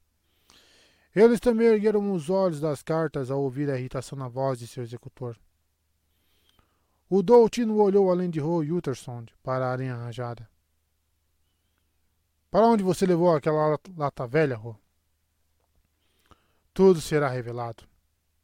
Eles 1.16 1.40
também 1.40 1.68
ergueram 1.68 2.12
os 2.12 2.30
olhos 2.30 2.60
das 2.60 2.82
cartas 2.82 3.30
ao 3.32 3.42
ouvir 3.42 3.70
a 3.70 3.78
irritação 3.78 4.18
na 4.18 4.28
voz 4.28 4.60
de 4.60 4.68
seu 4.68 4.84
executor. 4.84 5.38
O 7.10 7.22
Doutino 7.24 7.78
olhou 7.78 8.12
além 8.12 8.30
de 8.30 8.40
Ro 8.40 8.60
Utterson 8.60 9.26
para 9.42 9.68
a 9.68 9.72
aranha 9.72 9.96
rajada. 9.96 10.50
Para 12.52 12.68
onde 12.68 12.84
você 12.84 13.06
levou 13.06 13.36
aquela 13.36 13.80
lata 13.98 14.28
velha, 14.28 14.56
Ro? 14.56 14.80
Tudo 16.74 17.02
será 17.02 17.30
revelado, 17.30 17.84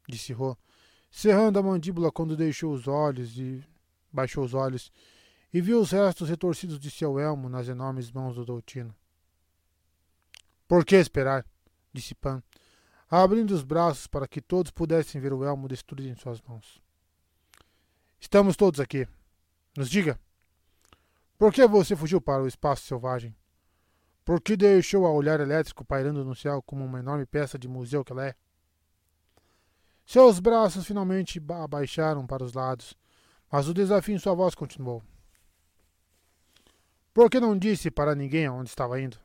disse 0.08 0.32
Ro, 0.32 0.56
cerrando 1.10 1.58
a 1.58 1.62
mandíbula 1.62 2.12
quando 2.12 2.36
deixou 2.36 2.72
os 2.72 2.86
olhos 2.88 3.38
e 3.38 3.64
baixou 4.12 4.44
os 4.44 4.54
olhos 4.54 4.90
e 5.52 5.60
viu 5.60 5.80
os 5.80 5.90
restos 5.90 6.28
retorcidos 6.28 6.78
de 6.78 6.90
seu 6.90 7.18
elmo 7.18 7.48
nas 7.48 7.68
enormes 7.68 8.10
mãos 8.10 8.34
do 8.34 8.44
Doutino. 8.44 8.94
Por 10.68 10.84
que 10.84 10.96
esperar? 10.96 11.46
disse 11.92 12.14
Pan, 12.14 12.42
abrindo 13.08 13.52
os 13.52 13.62
braços 13.62 14.06
para 14.06 14.28
que 14.28 14.40
todos 14.40 14.70
pudessem 14.70 15.20
ver 15.20 15.32
o 15.32 15.44
elmo 15.44 15.68
destruído 15.68 16.10
em 16.10 16.16
suas 16.16 16.40
mãos. 16.42 16.82
Estamos 18.18 18.56
todos 18.56 18.80
aqui. 18.80 19.06
Nos 19.76 19.88
diga. 19.88 20.18
Por 21.38 21.52
que 21.52 21.66
você 21.66 21.94
fugiu 21.94 22.20
para 22.20 22.42
o 22.42 22.48
espaço 22.48 22.86
selvagem? 22.86 23.36
Por 24.24 24.40
que 24.40 24.56
deixou 24.56 25.06
a 25.06 25.12
olhar 25.12 25.38
elétrico 25.38 25.84
pairando 25.84 26.24
no 26.24 26.34
céu 26.34 26.60
como 26.62 26.84
uma 26.84 26.98
enorme 26.98 27.24
peça 27.24 27.58
de 27.58 27.68
museu 27.68 28.04
que 28.04 28.12
ela 28.12 28.26
é? 28.26 28.34
Seus 30.04 30.40
braços 30.40 30.86
finalmente 30.86 31.40
abaixaram 31.62 32.26
para 32.26 32.42
os 32.42 32.52
lados, 32.52 32.96
mas 33.50 33.68
o 33.68 33.74
desafio 33.74 34.14
em 34.14 34.18
sua 34.18 34.34
voz 34.34 34.54
continuou. 34.54 35.02
Por 37.12 37.30
que 37.30 37.40
não 37.40 37.58
disse 37.58 37.90
para 37.90 38.14
ninguém 38.14 38.46
aonde 38.46 38.68
estava 38.68 39.00
indo? 39.00 39.18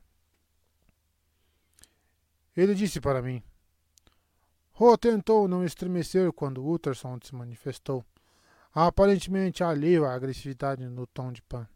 Ele 2.56 2.74
disse 2.74 3.00
para 3.00 3.22
mim. 3.22 3.42
Ro 4.72 4.96
tentou 4.96 5.46
não 5.46 5.64
estremecer 5.64 6.32
quando 6.32 6.66
Utterson 6.66 7.18
se 7.22 7.34
manifestou, 7.34 8.04
aparentemente 8.72 9.62
alheio 9.62 10.06
à 10.06 10.14
agressividade 10.14 10.84
no 10.86 11.06
tom 11.06 11.30
de 11.30 11.42
Pan. 11.42 11.68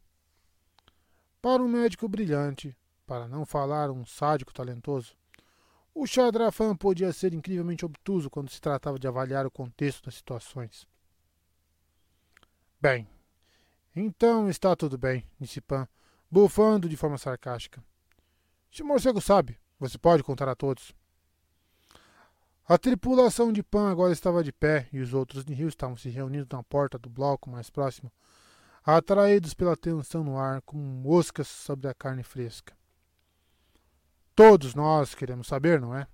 Para 1.43 1.63
um 1.63 1.69
médico 1.69 2.09
brilhante, 2.09 2.77
para 3.07 3.29
não 3.29 3.45
falar 3.45 3.91
um 3.91 4.05
sádico 4.05 4.53
talentoso, 4.53 5.15
o 5.95 6.07
Chadrafan 6.07 6.75
podia 6.75 7.13
ser 7.13 7.33
incrivelmente 7.33 7.85
obtuso 7.85 8.29
quando 8.29 8.51
se 8.51 8.61
tratava 8.61 8.99
de 8.99 9.07
avaliar 9.07 9.47
o 9.47 9.51
contexto 9.51 10.07
das 10.07 10.17
situações. 10.17 10.87
Bem, 12.87 13.05
então 13.97 14.49
está 14.49 14.77
tudo 14.77 14.97
bem, 14.97 15.27
disse 15.41 15.61
Pan, 15.61 15.89
bufando 16.31 16.89
de 16.89 16.97
forma 16.97 17.19
sarcástica. 17.19 17.83
Se 18.71 18.81
o 18.81 18.87
morcego 18.87 19.21
sabe, 19.21 19.59
você 19.77 19.99
pode 19.99 20.23
contar 20.23 20.49
a 20.49 20.55
todos. 20.55 20.95
A 22.65 22.79
tripulação 22.79 23.53
de 23.53 23.61
Pan 23.61 23.91
agora 23.91 24.13
estava 24.13 24.45
de 24.45 24.53
pé 24.53 24.89
e 24.93 25.01
os 25.01 25.13
outros 25.13 25.45
Nihil 25.45 25.67
estavam 25.67 25.97
se 25.97 26.09
reunindo 26.11 26.47
na 26.57 26.63
porta 26.63 26.97
do 26.97 27.11
bloco 27.11 27.51
mais 27.51 27.69
próximo, 27.69 28.13
atraídos 28.85 29.53
pela 29.53 29.77
tensão 29.77 30.23
no 30.23 30.39
ar 30.39 30.63
como 30.63 30.81
moscas 30.81 31.49
sobre 31.49 31.89
a 31.89 31.95
carne 31.95 32.23
fresca. 32.23 32.73
Todos 34.33 34.77
nós 34.77 35.13
queremos 35.13 35.49
saber, 35.49 35.81
não 35.81 35.93
é? 35.93 36.07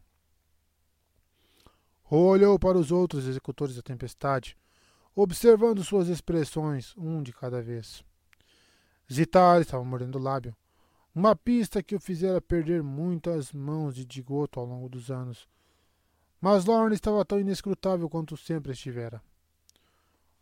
Olhou 2.08 2.58
para 2.58 2.78
os 2.78 2.90
outros 2.90 3.26
executores 3.26 3.76
da 3.76 3.82
tempestade, 3.82 4.56
observando 5.14 5.84
suas 5.84 6.08
expressões, 6.08 6.94
um 6.96 7.22
de 7.22 7.32
cada 7.32 7.60
vez. 7.60 8.02
Zitar 9.12 9.60
estava 9.60 9.84
mordendo 9.84 10.16
o 10.16 10.22
lábio. 10.22 10.56
Uma 11.14 11.36
pista 11.36 11.82
que 11.82 11.94
o 11.94 12.00
fizera 12.00 12.40
perder 12.40 12.82
muitas 12.82 13.52
mãos 13.52 13.94
de 13.94 14.04
Digoto 14.04 14.58
ao 14.58 14.64
longo 14.64 14.88
dos 14.88 15.10
anos. 15.10 15.46
Mas 16.40 16.64
Lorne 16.64 16.94
estava 16.94 17.24
tão 17.24 17.38
inescrutável 17.38 18.08
quanto 18.08 18.36
sempre 18.36 18.72
estivera. 18.72 19.22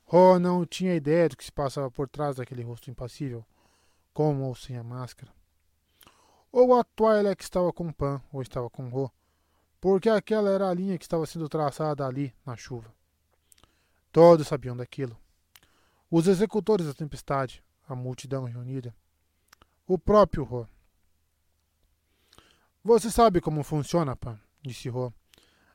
Ro 0.05 0.39
não 0.39 0.65
tinha 0.65 0.95
ideia 0.95 1.29
do 1.29 1.37
que 1.37 1.45
se 1.45 1.53
passava 1.53 1.91
por 1.91 2.09
trás 2.09 2.37
daquele 2.37 2.63
rosto 2.63 2.91
impassível, 2.91 3.45
com 4.15 4.43
ou 4.43 4.55
sem 4.55 4.77
a 4.77 4.83
máscara. 4.83 5.33
Ou 6.53 6.75
a 6.79 6.83
Twi'lek 6.83 7.43
estava 7.43 7.73
com 7.73 7.93
Pan, 7.93 8.21
ou 8.33 8.43
estava 8.43 8.69
com 8.71 8.89
Ro, 8.89 9.11
porque 9.81 10.09
aquela 10.09 10.51
era 10.51 10.69
a 10.69 10.75
linha 10.75 10.99
que 10.99 11.05
estava 11.05 11.27
sendo 11.27 11.49
traçada 11.49 12.07
ali, 12.07 12.35
na 12.45 12.57
chuva. 12.57 12.93
Todos 14.13 14.49
sabiam 14.49 14.77
daquilo. 14.77 15.17
Os 16.11 16.27
executores 16.27 16.87
da 16.87 16.95
tempestade, 16.95 17.63
a 17.89 17.95
multidão 17.95 18.45
reunida. 18.45 18.95
O 19.87 19.99
próprio 19.99 20.43
Ro. 20.43 20.69
Você 22.83 23.11
sabe 23.11 23.41
como 23.41 23.63
funciona, 23.63 24.17
Pan, 24.17 24.41
disse 24.63 24.89
Ro, 24.89 25.13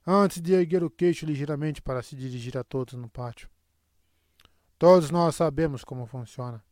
antes 0.06 0.42
de 0.42 0.54
erguer 0.54 0.84
o 0.84 0.90
queixo 0.90 1.26
ligeiramente 1.26 1.82
para 1.82 2.04
se 2.04 2.16
dirigir 2.16 2.58
a 2.58 2.64
todos 2.64 2.96
no 2.96 3.10
pátio. 3.10 3.50
Todos 4.78 5.10
nós 5.10 5.36
sabemos 5.36 5.84
como 5.84 6.06
funciona. 6.06 6.64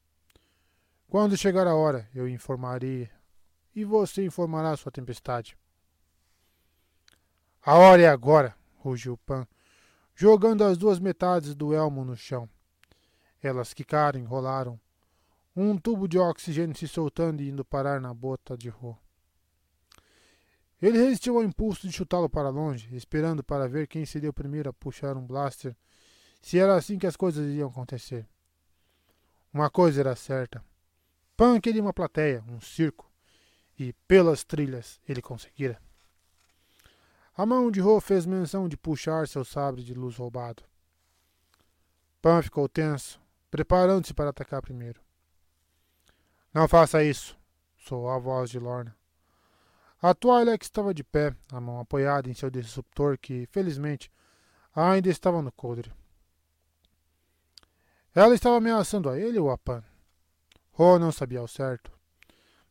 Quando 1.08 1.38
chegar 1.38 1.68
a 1.68 1.76
hora, 1.76 2.10
eu 2.14 2.28
informarei 2.28 3.10
e 3.74 3.86
você 3.86 4.26
informará 4.26 4.76
sua 4.76 4.92
tempestade. 4.92 5.58
A 7.62 7.76
hora 7.76 8.02
é 8.02 8.10
agora, 8.10 8.56
rugiu 8.80 9.18
Pan, 9.18 9.48
jogando 10.16 10.64
as 10.64 10.78
duas 10.78 11.00
metades 11.00 11.56
do 11.56 11.74
elmo 11.74 12.06
no 12.06 12.16
chão. 12.16 12.50
Elas 13.42 13.74
quicaram, 13.74 14.20
enrolaram, 14.20 14.80
um 15.56 15.78
tubo 15.78 16.08
de 16.08 16.18
oxigênio 16.18 16.76
se 16.76 16.88
soltando 16.88 17.42
e 17.42 17.50
indo 17.50 17.64
parar 17.64 18.00
na 18.00 18.14
bota 18.14 18.58
de 18.58 18.70
Ro. 18.70 18.98
Ele 20.82 20.98
resistiu 20.98 21.38
ao 21.38 21.44
impulso 21.44 21.88
de 21.88 21.94
chutá-lo 21.94 22.30
para 22.30 22.50
longe, 22.50 22.94
esperando 22.96 23.44
para 23.44 23.70
ver 23.70 23.88
quem 23.88 24.06
seria 24.06 24.30
o 24.30 24.34
primeiro 24.34 24.70
a 24.70 24.74
puxar 24.74 25.16
um 25.16 25.26
blaster, 25.26 25.76
se 26.42 26.60
era 26.60 26.76
assim 26.76 26.98
que 26.98 27.08
as 27.08 27.16
coisas 27.16 27.48
iriam 27.48 27.70
acontecer. 27.70 28.28
Uma 29.54 29.70
coisa 29.70 30.02
era 30.02 30.16
certa. 30.16 30.64
Pan 31.38 31.62
queria 31.62 31.82
uma 31.82 31.94
plateia, 31.94 32.44
um 32.50 32.60
circo, 32.60 33.10
e 33.80 33.94
pelas 34.08 34.44
trilhas 34.44 35.00
ele 35.08 35.22
conseguira. 35.22 35.80
A 37.36 37.48
mão 37.48 37.72
de 37.72 37.80
Ro 37.80 38.00
fez 38.00 38.28
menção 38.28 38.70
de 38.70 38.78
puxar 38.78 39.28
seu 39.28 39.44
sabre 39.44 39.84
de 39.84 39.96
luz 39.96 40.18
roubado. 40.18 40.64
Pan 42.22 42.44
ficou 42.44 42.70
tenso, 42.70 43.20
preparando-se 43.50 44.14
para 44.14 44.30
atacar 44.30 44.62
primeiro. 44.62 45.02
Não 46.54 46.68
faça 46.68 47.04
isso, 47.04 47.36
soou 47.76 48.08
a 48.12 48.20
voz 48.20 48.52
de 48.52 48.60
Lorna. 48.60 48.96
A 50.00 50.14
Twilight 50.14 50.64
estava 50.64 50.94
de 50.94 51.04
pé, 51.04 51.36
a 51.52 51.60
mão 51.60 51.80
apoiada 51.80 52.30
em 52.30 52.36
seu 52.36 52.52
disruptor 52.52 53.18
que, 53.18 53.48
felizmente, 53.48 54.12
ainda 54.76 55.10
estava 55.10 55.42
no 55.42 55.52
coldre. 55.52 55.92
Ela 58.14 58.36
estava 58.36 58.58
ameaçando 58.58 59.10
a 59.10 59.18
ele 59.18 59.40
ou 59.40 59.50
a 59.50 59.58
Pan? 59.58 59.84
Ro 60.72 61.00
não 61.00 61.12
sabia 61.12 61.40
ao 61.40 61.48
certo. 61.48 61.92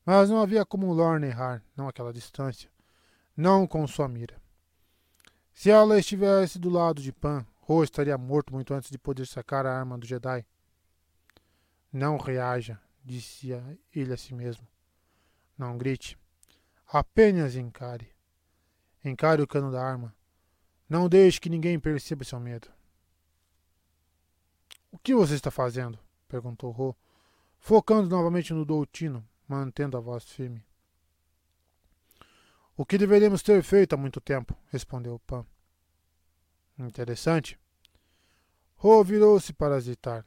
Mas 0.06 0.30
não 0.30 0.40
havia 0.40 0.64
como 0.64 0.92
Lorna 0.92 1.26
errar, 1.26 1.64
não 1.76 1.88
àquela 1.88 2.12
distância, 2.12 2.70
não 3.36 3.66
com 3.66 3.84
sua 3.88 4.06
mira. 4.06 4.42
Se 5.52 5.70
ela 5.70 5.99
estivesse 5.99 6.58
do 6.58 6.70
lado 6.70 7.01
de 7.01 7.12
Pan, 7.12 7.47
Ro 7.60 7.85
estaria 7.85 8.17
morto 8.18 8.52
muito 8.52 8.74
antes 8.74 8.90
de 8.90 8.99
poder 8.99 9.26
sacar 9.26 9.67
a 9.67 9.78
arma 9.78 9.99
do 9.99 10.06
Jedi. 10.06 10.44
Não 11.92 12.17
reaja, 12.17 12.81
disse 13.04 13.51
ele 13.94 14.12
a 14.12 14.17
si 14.17 14.35
mesmo. 14.35 14.67
Não 15.56 15.76
grite. 15.76 16.18
Apenas 16.88 17.54
encare. 17.54 18.08
Encare 19.04 19.42
o 19.42 19.47
cano 19.47 19.70
da 19.70 19.83
arma. 19.83 20.15
Não 20.88 21.08
deixe 21.08 21.40
que 21.40 21.49
ninguém 21.49 21.78
perceba 21.78 22.24
seu 22.24 22.40
medo. 22.40 22.68
O 24.90 24.99
que 24.99 25.15
você 25.15 25.35
está 25.35 25.51
fazendo? 25.51 25.99
perguntou 26.28 26.70
Ro, 26.70 26.97
focando 27.58 28.08
novamente 28.08 28.52
no 28.52 28.65
Doutino, 28.65 29.26
mantendo 29.47 29.97
a 29.97 30.01
voz 30.01 30.24
firme. 30.24 30.65
O 32.76 32.87
que 32.87 32.97
deveríamos 32.97 33.42
ter 33.42 33.62
feito 33.62 33.94
há 33.94 33.97
muito 33.97 34.21
tempo, 34.21 34.56
respondeu 34.69 35.19
Pan. 35.21 35.47
Interessante. 36.78 37.58
Ro 38.76 39.05
virou-se 39.05 39.53
para 39.53 39.78
Zitar. 39.78 40.24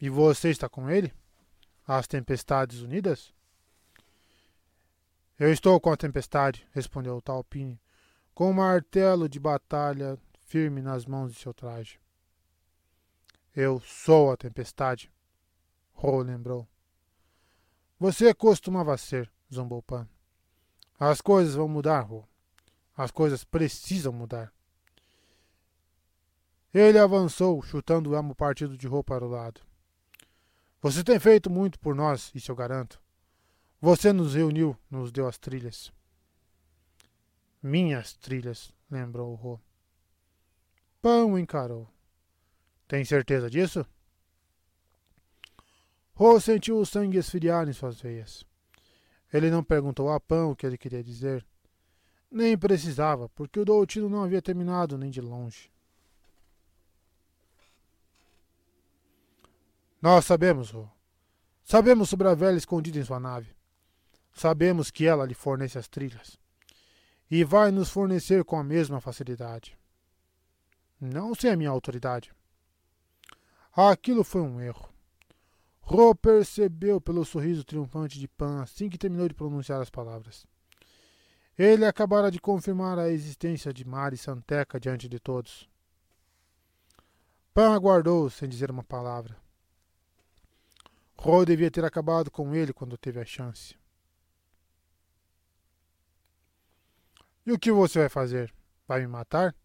E 0.00 0.08
você 0.10 0.50
está 0.50 0.68
com 0.68 0.90
ele? 0.90 1.12
As 1.86 2.06
Tempestades 2.06 2.80
Unidas? 2.80 3.32
Eu 5.38 5.52
estou 5.52 5.80
com 5.80 5.90
a 5.90 5.96
tempestade, 5.96 6.68
respondeu 6.72 7.20
Talpine, 7.22 7.80
com 8.34 8.50
um 8.50 8.52
martelo 8.52 9.28
de 9.28 9.40
batalha 9.40 10.18
firme 10.46 10.82
nas 10.82 11.06
mãos 11.06 11.32
de 11.32 11.38
seu 11.38 11.54
traje. 11.54 11.98
Eu 13.56 13.80
sou 13.80 14.32
a 14.32 14.36
tempestade, 14.36 15.10
Ro 15.92 16.18
lembrou. 16.18 16.68
Você 17.98 18.34
costumava 18.34 18.96
ser, 18.98 19.32
zombou 19.52 19.82
Pan. 19.82 20.06
As 21.00 21.22
coisas 21.22 21.54
vão 21.54 21.66
mudar, 21.66 22.00
Ro. 22.00 22.28
As 22.94 23.10
coisas 23.10 23.42
precisam 23.42 24.12
mudar. 24.12 24.52
Ele 26.74 26.98
avançou, 26.98 27.62
chutando 27.62 28.10
o 28.10 28.14
amo 28.14 28.34
partido 28.34 28.76
de 28.76 28.86
Ro 28.86 29.02
para 29.02 29.24
o 29.24 29.28
lado. 29.28 29.62
Você 30.82 31.02
tem 31.02 31.18
feito 31.18 31.48
muito 31.48 31.80
por 31.80 31.94
nós, 31.94 32.30
isso 32.34 32.52
eu 32.52 32.56
garanto. 32.56 33.00
Você 33.80 34.12
nos 34.12 34.34
reuniu, 34.34 34.76
nos 34.90 35.10
deu 35.10 35.26
as 35.26 35.38
trilhas. 35.38 35.90
Minhas 37.62 38.12
trilhas, 38.12 38.70
lembrou 38.90 39.34
Ro. 39.34 39.58
Pão 41.00 41.38
encarou. 41.38 41.88
Tem 42.86 43.06
certeza 43.06 43.48
disso? 43.48 43.86
Ro 46.12 46.38
sentiu 46.38 46.78
o 46.78 46.84
sangue 46.84 47.16
esfriar 47.16 47.66
em 47.70 47.72
suas 47.72 47.98
veias. 47.98 48.44
Ele 49.32 49.50
não 49.50 49.62
perguntou 49.62 50.10
a 50.10 50.18
Pão 50.18 50.50
o 50.50 50.56
que 50.56 50.66
ele 50.66 50.78
queria 50.78 51.02
dizer. 51.02 51.46
Nem 52.30 52.56
precisava, 52.56 53.28
porque 53.28 53.60
o 53.60 53.64
doutino 53.64 54.08
não 54.08 54.22
havia 54.22 54.42
terminado 54.42 54.96
nem 54.96 55.10
de 55.10 55.20
longe. 55.20 55.70
Nós 60.00 60.24
sabemos, 60.24 60.70
Ro. 60.70 60.90
Sabemos 61.62 62.08
sobre 62.08 62.26
a 62.26 62.34
velha 62.34 62.56
escondida 62.56 62.98
em 62.98 63.04
sua 63.04 63.20
nave. 63.20 63.54
Sabemos 64.32 64.90
que 64.90 65.06
ela 65.06 65.26
lhe 65.26 65.34
fornece 65.34 65.78
as 65.78 65.88
trilhas. 65.88 66.38
E 67.30 67.44
vai 67.44 67.70
nos 67.70 67.90
fornecer 67.90 68.44
com 68.44 68.58
a 68.58 68.64
mesma 68.64 69.00
facilidade. 69.00 69.78
Não 71.00 71.34
sem 71.34 71.50
a 71.50 71.56
minha 71.56 71.70
autoridade. 71.70 72.32
Aquilo 73.72 74.24
foi 74.24 74.40
um 74.40 74.60
erro. 74.60 74.88
Ro 75.90 76.14
percebeu 76.14 77.00
pelo 77.00 77.24
sorriso 77.24 77.64
triunfante 77.64 78.16
de 78.16 78.28
Pan 78.28 78.62
assim 78.62 78.88
que 78.88 78.96
terminou 78.96 79.26
de 79.26 79.34
pronunciar 79.34 79.82
as 79.82 79.90
palavras. 79.90 80.46
Ele 81.58 81.84
acabara 81.84 82.30
de 82.30 82.40
confirmar 82.40 82.96
a 82.96 83.08
existência 83.08 83.72
de 83.72 83.84
Mari 83.84 84.16
Santeca 84.16 84.78
diante 84.78 85.08
de 85.08 85.18
todos. 85.18 85.68
Pan 87.52 87.74
aguardou 87.74 88.30
sem 88.30 88.48
dizer 88.48 88.70
uma 88.70 88.84
palavra. 88.84 89.36
Ro 91.18 91.44
devia 91.44 91.72
ter 91.72 91.84
acabado 91.84 92.30
com 92.30 92.54
ele 92.54 92.72
quando 92.72 92.96
teve 92.96 93.18
a 93.18 93.24
chance. 93.24 93.76
E 97.44 97.50
o 97.50 97.58
que 97.58 97.72
você 97.72 97.98
vai 97.98 98.08
fazer? 98.08 98.54
Vai 98.86 99.00
me 99.00 99.08
matar? 99.08 99.56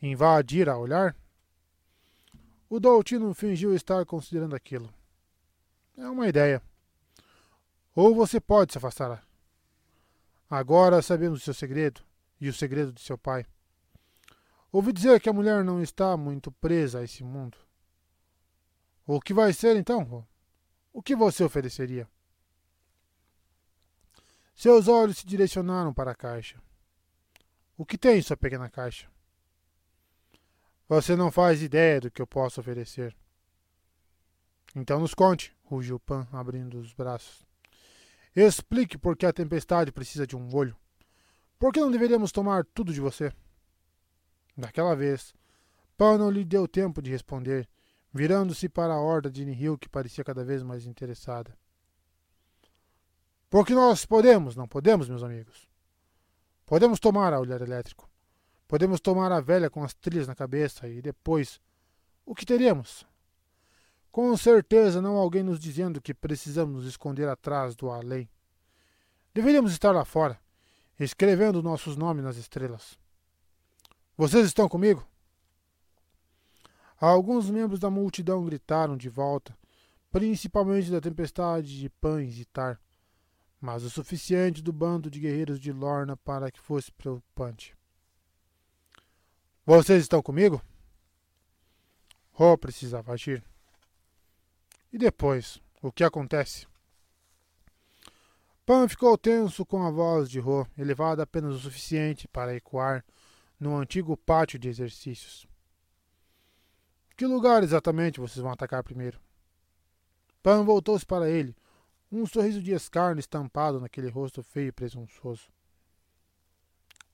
Invadir 0.00 0.68
a 0.68 0.78
olhar? 0.78 1.16
O 2.70 2.78
Doltino 2.78 3.34
fingiu 3.34 3.74
estar 3.74 4.06
considerando 4.06 4.54
aquilo. 4.54 4.94
É 5.96 6.08
uma 6.08 6.28
ideia. 6.28 6.62
Ou 7.94 8.14
você 8.14 8.40
pode 8.40 8.72
se 8.72 8.78
afastar. 8.78 9.24
Agora 10.50 11.00
sabemos 11.00 11.40
o 11.40 11.44
seu 11.44 11.54
segredo 11.54 12.02
e 12.40 12.48
o 12.48 12.52
segredo 12.52 12.92
de 12.92 13.00
seu 13.00 13.16
pai. 13.16 13.46
Ouvi 14.72 14.92
dizer 14.92 15.20
que 15.20 15.28
a 15.28 15.32
mulher 15.32 15.62
não 15.64 15.80
está 15.80 16.16
muito 16.16 16.50
presa 16.50 16.98
a 16.98 17.04
esse 17.04 17.22
mundo. 17.22 17.56
O 19.06 19.20
que 19.20 19.32
vai 19.32 19.52
ser 19.52 19.76
então? 19.76 20.26
O 20.92 21.02
que 21.02 21.14
você 21.14 21.44
ofereceria? 21.44 22.08
Seus 24.54 24.88
olhos 24.88 25.18
se 25.18 25.26
direcionaram 25.26 25.94
para 25.94 26.10
a 26.10 26.14
caixa. 26.14 26.60
O 27.76 27.86
que 27.86 27.98
tem 27.98 28.18
em 28.18 28.22
sua 28.22 28.36
pequena 28.36 28.68
caixa? 28.68 29.08
Você 30.88 31.14
não 31.14 31.30
faz 31.30 31.62
ideia 31.62 32.00
do 32.00 32.10
que 32.10 32.20
eu 32.20 32.26
posso 32.26 32.60
oferecer. 32.60 33.16
Então 34.74 34.98
nos 34.98 35.14
conte, 35.14 35.53
rugiu 35.64 35.98
Pan, 35.98 36.26
abrindo 36.32 36.78
os 36.78 36.92
braços. 36.92 37.46
Explique 38.34 38.98
por 38.98 39.16
que 39.16 39.26
a 39.26 39.32
tempestade 39.32 39.92
precisa 39.92 40.26
de 40.26 40.36
um 40.36 40.54
olho. 40.54 40.76
Por 41.58 41.72
que 41.72 41.80
não 41.80 41.90
deveríamos 41.90 42.32
tomar 42.32 42.64
tudo 42.64 42.92
de 42.92 43.00
você? 43.00 43.32
Daquela 44.56 44.94
vez, 44.94 45.34
Pan 45.96 46.18
não 46.18 46.30
lhe 46.30 46.44
deu 46.44 46.68
tempo 46.68 47.00
de 47.00 47.10
responder 47.10 47.68
virando-se 48.14 48.68
para 48.68 48.94
a 48.94 49.00
horda 49.00 49.28
de 49.28 49.44
Nihil 49.44 49.76
que 49.76 49.88
parecia 49.88 50.22
cada 50.22 50.44
vez 50.44 50.62
mais 50.62 50.86
interessada. 50.86 51.58
Porque 53.50 53.74
nós 53.74 54.06
podemos, 54.06 54.54
não 54.54 54.68
podemos, 54.68 55.08
meus 55.08 55.24
amigos? 55.24 55.68
Podemos 56.64 57.00
tomar 57.00 57.32
a 57.32 57.40
olhar 57.40 57.60
elétrico. 57.60 58.08
Podemos 58.68 59.00
tomar 59.00 59.32
a 59.32 59.40
velha 59.40 59.68
com 59.68 59.82
as 59.82 59.92
trilhas 59.92 60.28
na 60.28 60.34
cabeça 60.34 60.88
e 60.88 61.02
depois. 61.02 61.60
O 62.24 62.34
que 62.34 62.46
teremos? 62.46 63.04
Com 64.14 64.36
certeza 64.36 65.02
não 65.02 65.16
alguém 65.16 65.42
nos 65.42 65.58
dizendo 65.58 66.00
que 66.00 66.14
precisamos 66.14 66.76
nos 66.76 66.86
esconder 66.86 67.28
atrás 67.28 67.74
do 67.74 67.90
além. 67.90 68.30
Deveríamos 69.34 69.72
estar 69.72 69.90
lá 69.90 70.04
fora, 70.04 70.40
escrevendo 71.00 71.60
nossos 71.60 71.96
nomes 71.96 72.22
nas 72.22 72.36
estrelas. 72.36 72.96
Vocês 74.16 74.46
estão 74.46 74.68
comigo? 74.68 75.04
Alguns 76.96 77.50
membros 77.50 77.80
da 77.80 77.90
multidão 77.90 78.44
gritaram 78.44 78.96
de 78.96 79.08
volta, 79.08 79.52
principalmente 80.12 80.92
da 80.92 81.00
tempestade 81.00 81.76
de 81.76 81.90
pães 81.90 82.38
e 82.38 82.44
tar, 82.44 82.80
mas 83.60 83.82
o 83.82 83.90
suficiente 83.90 84.62
do 84.62 84.72
bando 84.72 85.10
de 85.10 85.18
guerreiros 85.18 85.58
de 85.58 85.72
Lorna 85.72 86.16
para 86.18 86.52
que 86.52 86.60
fosse 86.60 86.92
preocupante. 86.92 87.76
Vocês 89.66 90.02
estão 90.02 90.22
comigo? 90.22 90.62
Ro 92.30 92.56
precisava 92.56 93.12
agir. 93.12 93.42
E 94.94 94.96
depois, 94.96 95.60
o 95.82 95.90
que 95.90 96.04
acontece? 96.04 96.68
Pan 98.64 98.86
ficou 98.86 99.18
tenso 99.18 99.66
com 99.66 99.84
a 99.84 99.90
voz 99.90 100.30
de 100.30 100.38
Ro, 100.38 100.68
elevada 100.78 101.24
apenas 101.24 101.56
o 101.56 101.58
suficiente 101.58 102.28
para 102.28 102.54
ecoar 102.54 103.04
no 103.58 103.76
antigo 103.76 104.16
pátio 104.16 104.56
de 104.56 104.68
exercícios. 104.68 105.48
Que 107.16 107.26
lugar 107.26 107.64
exatamente 107.64 108.20
vocês 108.20 108.40
vão 108.40 108.52
atacar 108.52 108.84
primeiro? 108.84 109.20
Pan 110.40 110.64
voltou-se 110.64 111.04
para 111.04 111.28
ele, 111.28 111.56
um 112.08 112.24
sorriso 112.24 112.62
de 112.62 112.70
escárnio 112.70 113.18
estampado 113.18 113.80
naquele 113.80 114.08
rosto 114.08 114.44
feio 114.44 114.68
e 114.68 114.72
presunçoso. 114.72 115.48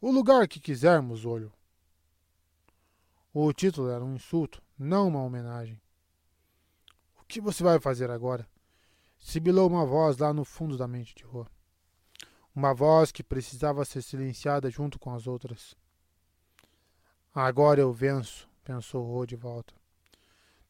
O 0.02 0.10
lugar 0.10 0.46
que 0.46 0.60
quisermos, 0.60 1.24
olho. 1.24 1.50
O 3.32 3.50
título 3.54 3.88
era 3.88 4.04
um 4.04 4.16
insulto, 4.16 4.62
não 4.78 5.08
uma 5.08 5.22
homenagem. 5.22 5.80
Que 7.30 7.40
você 7.40 7.62
vai 7.62 7.78
fazer 7.78 8.10
agora? 8.10 8.44
Sibilou 9.16 9.68
uma 9.68 9.86
voz 9.86 10.18
lá 10.18 10.34
no 10.34 10.44
fundo 10.44 10.76
da 10.76 10.88
mente 10.88 11.14
de 11.14 11.22
Rua. 11.22 11.46
Uma 12.52 12.74
voz 12.74 13.12
que 13.12 13.22
precisava 13.22 13.84
ser 13.84 14.02
silenciada 14.02 14.68
junto 14.68 14.98
com 14.98 15.14
as 15.14 15.28
outras. 15.28 15.76
Agora 17.32 17.80
eu 17.80 17.92
venço, 17.92 18.50
pensou 18.64 19.06
Ro 19.06 19.24
de 19.26 19.36
volta. 19.36 19.72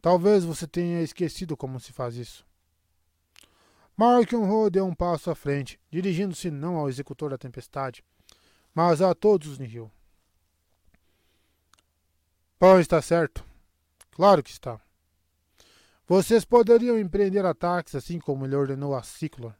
Talvez 0.03 0.45
você 0.45 0.67
tenha 0.67 1.01
esquecido 1.01 1.57
como 1.57 1.81
se 1.81 1.95
faz 1.95 2.17
isso. 2.17 2.47
Markion 3.97 4.45
Ro 4.45 4.69
deu 4.69 4.85
um 4.85 4.95
passo 4.95 5.31
à 5.31 5.35
frente, 5.35 5.81
dirigindo-se 5.91 6.51
não 6.51 6.77
ao 6.77 6.91
executor 6.91 7.31
da 7.31 7.39
tempestade, 7.39 8.05
mas 8.75 9.01
a 9.01 9.15
todos 9.15 9.49
os 9.49 9.59
Nihil. 9.59 9.91
Pão 12.59 12.79
está 12.79 13.01
certo. 13.01 13.43
Claro 14.11 14.43
que 14.43 14.51
está. 14.51 14.79
Vocês 16.11 16.45
poderiam 16.45 16.99
empreender 16.99 17.47
ataques 17.47 17.95
assim 17.95 18.19
como 18.19 18.45
ele 18.45 18.57
ordenou 18.57 18.97
a 18.97 19.03
Ciclor, 19.05 19.55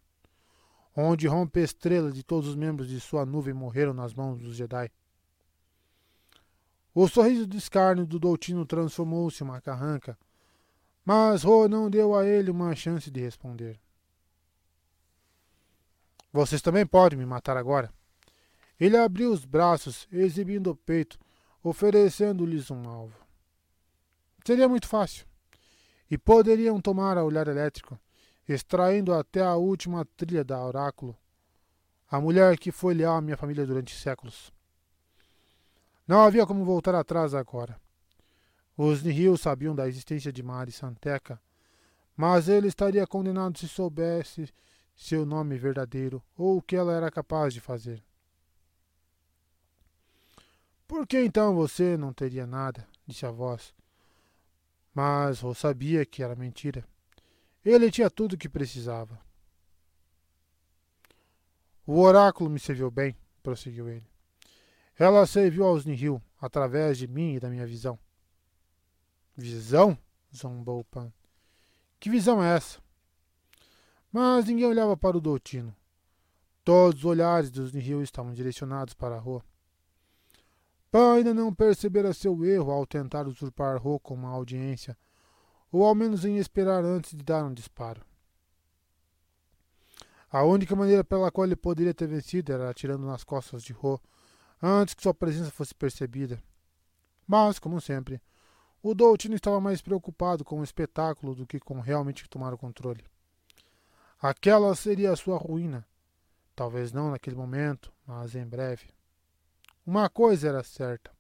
onde 0.97 1.29
rompe 1.29 1.61
estrelas 1.61 2.13
de 2.13 2.25
todos 2.25 2.49
os 2.49 2.57
membros 2.57 2.89
de 2.89 2.99
sua 2.99 3.25
nuvem 3.25 3.55
morreram 3.55 3.95
nas 3.95 4.13
mãos 4.13 4.41
dos 4.41 4.57
Jedi. 4.57 4.91
O 6.93 7.07
sorriso 7.07 7.47
de 7.47 7.57
escárnio 7.57 8.05
do 8.05 8.19
Doutino 8.19 8.67
transformou-se 8.67 9.45
em 9.45 9.47
uma 9.47 9.61
carranca, 9.61 10.19
mas 11.05 11.45
Ro 11.45 11.69
não 11.69 11.89
deu 11.89 12.17
a 12.17 12.27
ele 12.27 12.51
uma 12.51 12.75
chance 12.75 13.13
de 13.13 13.21
responder. 13.21 13.79
Vocês 16.33 16.61
também 16.61 16.85
podem 16.85 17.17
me 17.17 17.25
matar 17.25 17.57
agora. 17.57 17.95
Ele 18.81 18.97
abriu 18.97 19.33
os 19.33 19.45
braços, 19.45 20.09
exibindo 20.11 20.73
o 20.73 20.75
peito, 20.75 21.17
oferecendo-lhes 21.63 22.73
um 22.73 22.89
alvo. 22.89 23.25
Seria 24.45 24.69
muito 24.69 24.89
fácil. 24.89 25.30
E 26.11 26.19
poderiam 26.19 26.81
tomar 26.81 27.17
a 27.17 27.25
olhar 27.25 27.47
elétrico, 27.47 27.99
extraindo 28.49 29.15
até 29.15 29.43
a 29.43 29.55
última 29.55 30.05
trilha 30.17 30.43
da 30.43 30.65
oráculo, 30.65 31.17
a 32.11 32.21
mulher 32.21 32.59
que 32.59 32.73
foi 32.73 32.95
leal 32.95 33.17
à 33.17 33.21
minha 33.21 33.37
família 33.37 33.65
durante 33.65 33.95
séculos. 33.95 34.53
Não 36.07 36.23
havia 36.23 36.45
como 36.45 36.65
voltar 36.65 36.95
atrás 36.97 37.35
agora. 37.35 37.81
Os 38.77 39.03
Nihil 39.03 39.37
sabiam 39.37 39.75
da 39.75 39.87
existência 39.87 40.33
de 40.33 40.43
Mari 40.43 40.73
Santeca, 40.73 41.41
mas 42.17 42.49
ele 42.49 42.67
estaria 42.67 43.07
condenado 43.07 43.59
se 43.59 43.69
soubesse 43.69 44.53
seu 44.97 45.25
nome 45.25 45.57
verdadeiro 45.57 46.23
ou 46.37 46.59
o 46.59 46.63
que 46.63 46.75
ela 46.75 46.93
era 46.93 47.11
capaz 47.11 47.55
de 47.55 47.61
fazer. 47.61 48.03
Por 50.89 51.07
que 51.07 51.23
então 51.23 51.55
você 51.55 51.97
não 51.97 52.13
teria 52.13 52.47
nada? 52.47 52.87
disse 53.07 53.25
a 53.25 53.31
voz. 53.31 53.73
Mas 54.95 55.41
Ro 55.41 55.55
sabia 55.55 56.05
que 56.05 56.23
era 56.23 56.35
mentira. 56.35 56.85
Ele 57.65 57.91
tinha 57.91 58.11
tudo 58.11 58.35
o 58.35 58.39
que 58.39 58.49
precisava. 58.49 59.21
O 61.87 62.01
oráculo 62.01 62.49
me 62.49 62.59
serviu 62.59 62.91
bem, 62.91 63.17
prosseguiu 63.43 63.89
ele. 63.89 64.07
Ela 64.99 65.27
serviu 65.27 65.65
aos 65.65 65.85
Nihil, 65.85 66.23
através 66.41 66.99
de 66.99 67.07
mim 67.07 67.35
e 67.35 67.41
da 67.41 67.49
minha 67.49 67.67
visão. 67.67 67.99
Visão? 69.37 69.97
zombou 70.35 70.85
Pan. 70.85 71.13
Que 71.99 72.09
visão 72.09 72.43
é 72.43 72.57
essa? 72.57 72.81
Mas 74.13 74.45
ninguém 74.47 74.67
olhava 74.67 74.97
para 74.97 75.17
o 75.17 75.21
Doutino. 75.21 75.75
Todos 76.65 77.01
os 77.01 77.05
olhares 77.05 77.51
dos 77.51 77.73
Nihil 77.73 78.03
estavam 78.03 78.33
direcionados 78.33 78.95
para 78.95 79.17
a 79.17 79.19
rua. 79.19 79.45
Pan 80.91 81.15
ainda 81.15 81.33
não 81.33 81.55
percebera 81.55 82.13
seu 82.13 82.45
erro 82.45 82.73
ao 82.73 82.85
tentar 82.85 83.29
usurpar 83.29 83.81
Ro 83.81 84.01
com 84.01 84.15
uma 84.15 84.31
audiência, 84.31 84.99
ou 85.71 85.85
ao 85.85 85.95
menos 85.95 86.25
em 86.25 86.37
esperar 86.37 86.85
antes 86.85 87.13
de 87.13 87.23
dar 87.23 87.45
um 87.45 87.55
disparo. 87.55 88.05
A 90.29 90.43
única 90.43 90.75
maneira 90.75 91.05
pela 91.05 91.31
qual 91.31 91.47
ele 91.47 91.57
poderia 91.57 91.95
ter 91.95 92.07
vencido 92.07 92.53
era 92.53 92.71
atirando 92.71 93.07
nas 93.07 93.23
costas 93.23 93.63
de 93.63 93.73
Ro 93.73 94.01
antes 94.63 94.95
que 94.95 95.03
sua 95.03 95.15
presença 95.15 95.51
fosse 95.51 95.75
percebida. 95.75 96.43
Mas, 97.27 97.59
como 97.59 97.81
sempre, 97.81 98.21
o 98.83 98.95
Doutino 98.95 99.35
estava 99.35 99.61
mais 99.61 99.81
preocupado 99.81 100.45
com 100.45 100.61
o 100.61 100.65
espetáculo 100.65 101.35
do 101.35 101.47
que 101.47 101.61
com 101.61 101.81
realmente 101.81 102.29
tomar 102.29 102.53
o 102.53 102.59
controle. 102.59 103.05
Aquela 104.21 104.75
seria 104.75 105.13
a 105.13 105.17
sua 105.17 105.39
ruína. 105.39 105.87
Talvez 106.55 106.93
não 106.93 107.11
naquele 107.11 107.37
momento, 107.37 107.93
mas 108.07 108.35
em 108.35 108.45
breve. 108.45 108.89
Uma 109.91 110.09
coisa 110.09 110.49
era 110.49 110.63
certa. 110.63 111.11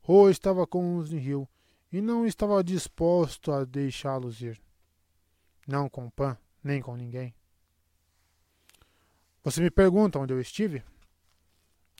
Ro 0.00 0.30
estava 0.30 0.66
com 0.66 0.96
os 0.96 1.10
Nihil 1.10 1.46
e 1.92 2.00
não 2.00 2.24
estava 2.24 2.64
disposto 2.64 3.52
a 3.52 3.66
deixá-los 3.66 4.40
ir. 4.40 4.58
Não 5.68 5.86
com 5.86 6.08
Pan, 6.08 6.38
nem 6.64 6.80
com 6.80 6.96
ninguém. 6.96 7.34
Você 9.44 9.60
me 9.60 9.70
pergunta 9.70 10.18
onde 10.18 10.32
eu 10.32 10.40
estive? 10.40 10.82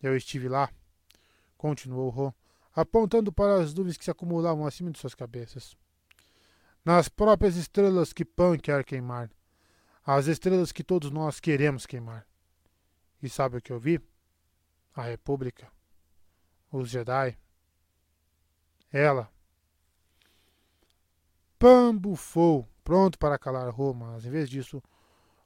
Eu 0.03 0.17
estive 0.17 0.49
lá, 0.49 0.71
continuou 1.59 2.09
Ro, 2.09 2.35
apontando 2.75 3.31
para 3.31 3.57
as 3.57 3.75
nuvens 3.75 3.99
que 3.99 4.05
se 4.07 4.11
acumulavam 4.11 4.67
acima 4.67 4.91
de 4.91 4.99
suas 4.99 5.15
cabeças. 5.15 5.77
Nas 6.83 7.07
próprias 7.07 7.55
estrelas 7.55 8.15
que 8.15 8.25
Pan 8.25 8.57
quer 8.57 8.83
queimar. 8.83 9.31
As 10.07 10.27
estrelas 10.27 10.73
que 10.73 10.83
todos 10.83 11.11
nós 11.11 11.39
queremos 11.39 11.85
queimar. 11.85 12.27
E 13.23 13.29
sabe 13.29 13.59
o 13.59 13.61
que 13.61 13.75
eu 13.75 13.79
vi? 13.79 14.01
A 14.97 15.03
República. 15.03 15.71
Os 16.73 16.89
Jedi. 16.89 17.39
Ela. 18.91 19.31
Pan 21.59 21.95
bufou, 21.95 22.67
pronto 22.83 23.19
para 23.19 23.39
calar 23.39 23.69
Roma, 23.71 24.13
mas 24.13 24.25
em 24.25 24.31
vez 24.31 24.49
disso, 24.49 24.83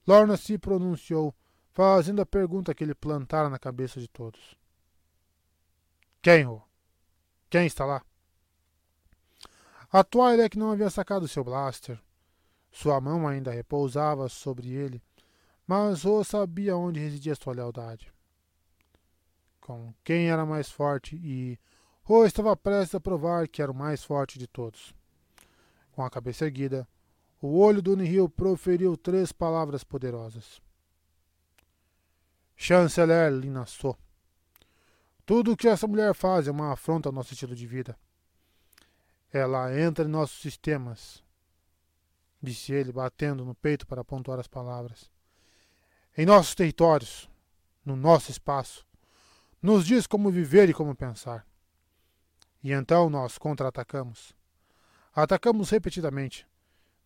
Lorna 0.06 0.36
se 0.36 0.56
pronunciou 0.56 1.34
fazendo 1.72 2.22
a 2.22 2.26
pergunta 2.26 2.74
que 2.74 2.84
ele 2.84 2.94
plantara 2.94 3.48
na 3.48 3.58
cabeça 3.58 4.00
de 4.00 4.06
todos. 4.06 4.56
Quem, 6.22 6.44
Ro? 6.44 6.62
Quem 7.48 7.66
está 7.66 7.84
lá? 7.84 8.04
A 9.92 10.04
Twi'lek 10.04 10.56
não 10.56 10.70
havia 10.70 10.90
sacado 10.90 11.26
seu 11.26 11.42
blaster. 11.42 12.00
Sua 12.70 13.00
mão 13.00 13.26
ainda 13.26 13.50
repousava 13.50 14.28
sobre 14.28 14.70
ele, 14.70 15.02
mas 15.66 16.04
Ro 16.04 16.22
sabia 16.22 16.76
onde 16.76 17.00
residia 17.00 17.34
sua 17.34 17.52
lealdade. 17.52 18.12
Com 19.60 19.94
quem 20.02 20.30
era 20.30 20.44
mais 20.46 20.70
forte 20.70 21.16
e 21.16 21.58
Ro 22.02 22.24
estava 22.24 22.56
prestes 22.56 22.94
a 22.94 23.00
provar 23.00 23.46
que 23.46 23.62
era 23.62 23.70
o 23.70 23.74
mais 23.74 24.02
forte 24.02 24.38
de 24.38 24.46
todos. 24.46 24.94
Com 25.92 26.04
a 26.04 26.10
cabeça 26.10 26.44
erguida, 26.44 26.88
o 27.40 27.58
olho 27.58 27.80
do 27.80 27.96
Nihil 27.96 28.28
proferiu 28.28 28.96
três 28.96 29.32
palavras 29.32 29.84
poderosas. 29.84 30.60
Chanceler 32.56 33.32
Linassou. 33.32 33.96
Tudo 35.24 35.52
o 35.52 35.56
que 35.56 35.68
essa 35.68 35.86
mulher 35.86 36.12
faz 36.14 36.48
é 36.48 36.50
uma 36.50 36.72
afronta 36.72 37.08
ao 37.08 37.12
nosso 37.12 37.32
estilo 37.32 37.54
de 37.54 37.66
vida. 37.66 37.96
Ela 39.32 39.78
entra 39.80 40.04
em 40.04 40.08
nossos 40.08 40.40
sistemas, 40.40 41.22
disse 42.42 42.72
ele, 42.72 42.92
batendo 42.92 43.44
no 43.44 43.54
peito 43.54 43.86
para 43.86 44.04
pontuar 44.04 44.40
as 44.40 44.48
palavras. 44.48 45.10
Em 46.18 46.26
nossos 46.26 46.54
territórios, 46.54 47.30
no 47.84 47.94
nosso 47.94 48.30
espaço, 48.30 48.84
nos 49.62 49.86
diz 49.86 50.06
como 50.06 50.30
viver 50.30 50.68
e 50.68 50.74
como 50.74 50.94
pensar. 50.94 51.46
E 52.62 52.72
então 52.72 53.10
nós 53.10 53.38
contra-atacamos. 53.38 54.34
Atacamos 55.12 55.70
repetidamente. 55.70 56.46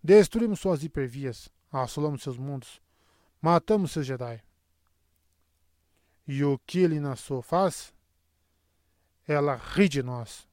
Destruímos 0.02 0.60
suas 0.60 0.82
hipervias, 0.82 1.48
assolamos 1.72 2.22
seus 2.22 2.36
mundos, 2.36 2.80
matamos 3.40 3.92
seus 3.92 4.06
Jedi. 4.06 4.42
E 6.26 6.44
o 6.44 6.58
que 6.58 6.80
ele 6.80 7.00
Nassau 7.00 7.42
faz? 7.42 7.94
Ela 9.26 9.56
ri 9.56 9.88
de 9.88 10.02
nós, 10.02 10.46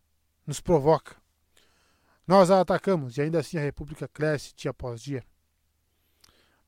nos 0.48 0.62
provoca. 0.62 1.16
Nós 2.26 2.50
a 2.50 2.62
atacamos 2.62 3.18
e 3.18 3.22
ainda 3.22 3.40
assim 3.40 3.58
a 3.58 3.62
República 3.62 4.08
cresce 4.08 4.54
dia 4.56 4.72
após 4.72 5.02
dia. 5.02 5.26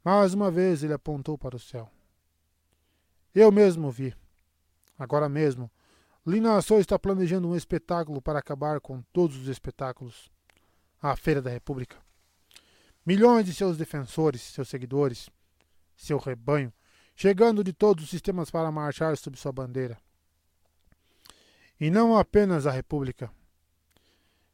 Mais 0.03 0.33
uma 0.33 0.51
vez 0.51 0.83
ele 0.83 0.93
apontou 0.93 1.37
para 1.37 1.55
o 1.55 1.59
céu. 1.59 1.89
Eu 3.33 3.51
mesmo 3.51 3.89
vi. 3.89 4.13
Agora 4.97 5.27
mesmo, 5.27 5.71
Linassou 6.25 6.79
está 6.79 6.97
planejando 6.97 7.49
um 7.49 7.55
espetáculo 7.55 8.21
para 8.21 8.39
acabar 8.39 8.79
com 8.79 9.01
todos 9.11 9.35
os 9.35 9.47
espetáculos. 9.47 10.31
A 11.01 11.17
Feira 11.17 11.41
da 11.41 11.49
República. 11.49 11.97
Milhões 13.05 13.45
de 13.45 13.53
seus 13.53 13.75
defensores, 13.75 14.41
seus 14.41 14.69
seguidores, 14.69 15.29
seu 15.97 16.17
rebanho, 16.17 16.71
chegando 17.13 17.61
de 17.61 17.73
todos 17.73 18.05
os 18.05 18.09
sistemas 18.09 18.49
para 18.49 18.71
marchar 18.71 19.17
sob 19.17 19.37
sua 19.37 19.51
bandeira. 19.51 19.97
E 21.77 21.91
não 21.91 22.17
apenas 22.17 22.65
a 22.65 22.71
República. 22.71 23.29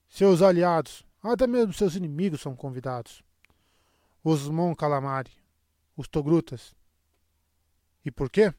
Seus 0.08 0.42
aliados, 0.42 1.06
até 1.22 1.46
mesmo 1.46 1.72
seus 1.72 1.96
inimigos 1.96 2.42
são 2.42 2.56
convidados. 2.56 3.22
Os 4.24 4.50
Mon 4.50 4.74
Calamari, 4.74 5.32
os 5.96 6.08
Togrutas. 6.08 6.74
E 8.04 8.10
por 8.10 8.30
quê? 8.32 8.52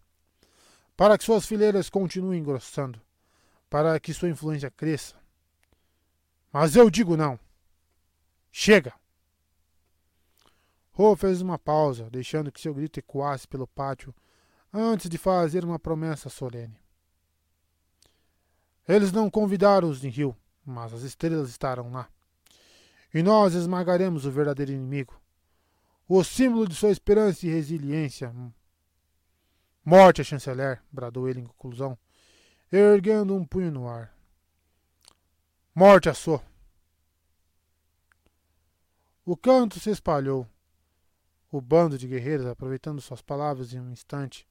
Para 1.01 1.17
que 1.17 1.25
suas 1.25 1.47
fileiras 1.47 1.89
continuem 1.89 2.41
engrossando, 2.41 3.01
para 3.71 3.99
que 3.99 4.13
sua 4.13 4.29
influência 4.29 4.71
cresça. 4.71 5.17
Mas 6.53 6.77
eu 6.77 6.91
digo 6.91 7.17
não. 7.17 7.41
Chega! 8.53 8.93
Ro 10.93 11.17
fez 11.17 11.41
uma 11.41 11.59
pausa, 11.59 12.11
deixando 12.11 12.53
que 12.53 12.61
seu 12.61 12.75
grito 12.75 12.99
ecoasse 12.99 13.49
pelo 13.49 13.67
pátio 13.67 14.15
antes 14.71 15.09
de 15.09 15.17
fazer 15.17 15.65
uma 15.65 15.79
promessa 15.79 16.29
solene. 16.29 16.79
Eles 18.87 19.11
não 19.11 19.31
convidaram 19.31 19.89
os 19.89 20.03
Rio, 20.03 20.37
mas 20.67 20.93
as 20.93 21.01
estrelas 21.01 21.49
estarão 21.49 21.91
lá. 21.91 22.11
E 23.15 23.23
nós 23.23 23.55
esmagaremos 23.55 24.27
o 24.27 24.31
verdadeiro 24.31 24.73
inimigo, 24.73 25.19
o 26.07 26.23
símbolo 26.23 26.69
de 26.69 26.75
sua 26.75 26.91
esperança 26.91 27.47
e 27.47 27.51
resiliência. 27.51 28.35
Morte 29.85 30.23
chanceler, 30.23 30.83
bradou 30.91 31.29
ele 31.29 31.41
em 31.41 31.47
conclusão, 31.47 31.99
erguendo 32.71 33.35
um 33.35 33.45
punho 33.45 33.71
no 33.71 33.89
ar. 33.89 34.15
Morte 35.75 36.09
a 36.09 36.15
sua. 36.15 36.43
O 39.25 39.37
canto 39.37 39.81
se 39.81 39.91
espalhou. 39.91 40.47
O 41.51 41.61
bando 41.61 41.99
de 41.99 42.07
guerreiros, 42.07 42.47
aproveitando 42.47 43.01
suas 43.01 43.23
palavras 43.23 43.73
em 43.73 43.81
um 43.81 43.91
instante, 43.91 44.47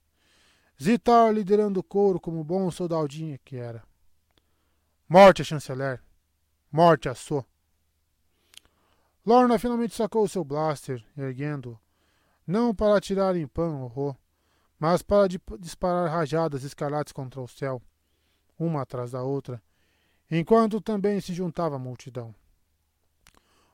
Zitar 0.81 1.33
liderando 1.33 1.81
o 1.81 1.83
couro 1.83 2.21
como 2.21 2.41
bom 2.41 2.71
soldadinho 2.71 3.37
que 3.43 3.57
era. 3.57 3.83
Morte 5.09 5.41
a 5.41 5.45
chanceler. 5.45 6.01
Morte 6.71 7.09
a 7.09 7.15
So. 7.15 7.45
Lorna 9.25 9.59
finalmente 9.59 9.93
sacou 9.93 10.25
seu 10.27 10.43
blaster, 10.45 11.05
erguendo-o, 11.17 11.77
não 12.47 12.73
para 12.73 12.95
atirar 12.95 13.35
em 13.35 13.45
Pan 13.45 13.75
ou 13.75 13.87
Ro, 13.87 14.17
mas 14.79 15.01
para 15.01 15.27
disparar 15.59 16.09
rajadas 16.09 16.63
escarlates 16.63 17.11
contra 17.11 17.41
o 17.41 17.47
céu, 17.47 17.81
uma 18.57 18.81
atrás 18.81 19.11
da 19.11 19.21
outra, 19.21 19.61
enquanto 20.31 20.79
também 20.79 21.19
se 21.19 21.33
juntava 21.33 21.75
a 21.75 21.79
multidão. 21.79 22.33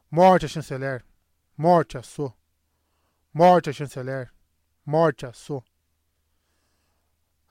Morte 0.09 0.45
a 0.45 0.49
chanceler! 0.49 1.05
Morte 1.55 1.97
a 1.97 2.03
So! 2.03 2.33
Morte 3.33 3.69
a 3.69 3.73
chanceler! 3.73 4.31
Morte 4.85 5.25
a 5.25 5.33
So! 5.33 5.63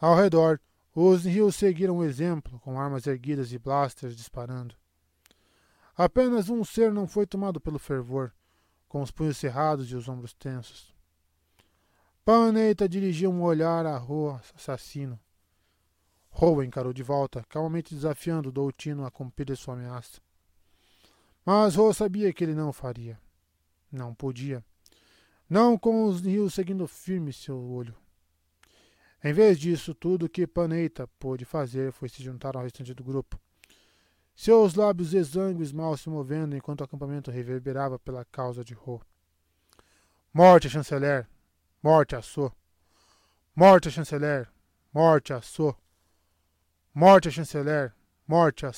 Ao 0.01 0.17
redor, 0.17 0.60
os 0.94 1.24
rios 1.24 1.56
seguiram 1.56 1.99
o 1.99 2.04
exemplo, 2.04 2.58
com 2.60 2.81
armas 2.81 3.06
erguidas 3.06 3.53
e 3.53 3.58
blasters 3.58 4.17
disparando. 4.17 4.74
Apenas 5.97 6.49
um 6.49 6.65
ser 6.65 6.92
não 6.92 7.06
foi 7.06 7.26
tomado 7.26 7.60
pelo 7.60 7.78
fervor, 7.78 8.33
com 8.88 9.03
os 9.03 9.10
punhos 9.10 9.37
cerrados 9.37 9.90
e 9.90 9.94
os 9.94 10.08
ombros 10.08 10.33
tensos. 10.33 10.93
Paneita 12.24 12.89
dirigiu 12.89 13.31
um 13.31 13.42
olhar 13.42 13.85
a 13.85 13.99
Roa 13.99 14.40
assassino. 14.57 15.21
Roa 16.31 16.65
encarou 16.65 16.90
de 16.90 17.03
volta, 17.03 17.44
calmamente 17.51 17.94
desafiando 17.94 18.51
Doutino 18.51 19.05
a 19.05 19.10
cumprir 19.10 19.55
sua 19.55 19.74
ameaça. 19.74 20.23
Mas 21.44 21.74
Roa 21.74 21.92
sabia 21.92 22.33
que 22.33 22.42
ele 22.42 22.55
não 22.55 22.71
o 22.71 22.73
faria. 22.73 23.21
Não 23.92 24.15
podia. 24.15 24.65
Não 25.51 25.76
com 25.76 26.07
os 26.07 26.23
rios 26.23 26.55
seguindo 26.55 26.89
firme 26.89 27.31
seu 27.31 27.60
olho. 27.60 27.94
Em 29.23 29.35
vez 29.35 29.58
disso, 29.58 29.94
tudo 29.94 30.26
que 30.26 30.47
Paneita 30.47 31.07
pôde 31.19 31.44
fazer 31.44 31.92
foi 31.92 32.08
se 32.08 32.23
juntar 32.23 32.57
ao 32.57 32.62
restante 32.62 32.94
do 32.94 33.05
grupo. 33.05 33.39
Seus 34.35 34.74
lábios 34.74 35.12
exângues 35.12 35.73
mal 35.73 35.94
se 35.99 36.08
movendo 36.08 36.57
enquanto 36.57 36.81
o 36.81 36.85
acampamento 36.85 37.31
reverberava 37.31 37.99
pela 37.99 38.24
causa 38.24 38.65
de 38.65 38.73
Ro. 38.73 39.03
Morte, 40.33 40.71
chanceler! 40.71 41.28
Morte 41.84 42.17
a! 42.17 42.22
Morte, 43.54 43.90
chanceler! 43.90 44.49
Morte 44.90 45.34
a! 45.34 45.42
Morte, 46.94 47.31
chanceler! 47.31 47.94
Morte 48.26 48.65
a! 48.65 48.72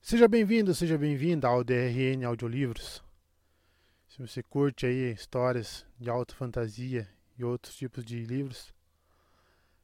Seja 0.00 0.26
bem-vindo, 0.26 0.74
seja 0.74 0.98
bem-vinda 0.98 1.46
ao 1.46 1.62
DRN 1.62 2.24
Audiolivros. 2.26 3.00
Se 4.08 4.18
você 4.18 4.42
curte 4.42 4.86
aí 4.86 5.12
histórias 5.12 5.86
de 5.96 6.10
alta 6.10 6.34
fantasia 6.34 7.08
e 7.38 7.44
outros 7.44 7.76
tipos 7.76 8.04
de 8.04 8.24
livros, 8.24 8.74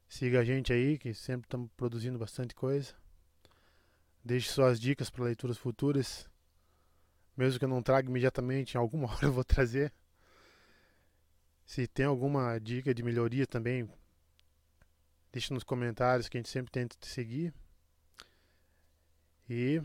siga 0.09 0.41
a 0.41 0.45
gente 0.45 0.73
aí, 0.73 0.99
que 0.99 1.15
sempre 1.15 1.47
estamos 1.47 1.71
produzindo 1.77 2.19
bastante 2.19 2.57
coisa. 2.57 2.93
Deixe 4.25 4.51
suas 4.51 4.81
dicas 4.81 5.09
para 5.11 5.27
leituras 5.27 5.59
futuras. 5.59 6.29
Mesmo 7.37 7.59
que 7.59 7.65
eu 7.65 7.69
não 7.69 7.83
traga 7.83 8.09
imediatamente, 8.09 8.75
em 8.75 8.79
alguma 8.79 9.09
hora 9.13 9.27
eu 9.27 9.33
vou 9.33 9.45
trazer. 9.45 9.93
Se 11.67 11.87
tem 11.87 12.07
alguma 12.07 12.59
dica 12.59 12.95
de 12.95 13.03
melhoria 13.03 13.47
também, 13.47 13.89
deixe 15.33 15.53
nos 15.53 15.65
comentários 15.65 16.29
que 16.29 16.37
a 16.37 16.41
gente 16.41 16.49
sempre 16.49 16.71
tenta 16.71 16.97
te 16.99 17.09
seguir. 17.09 17.53
E 19.49 19.83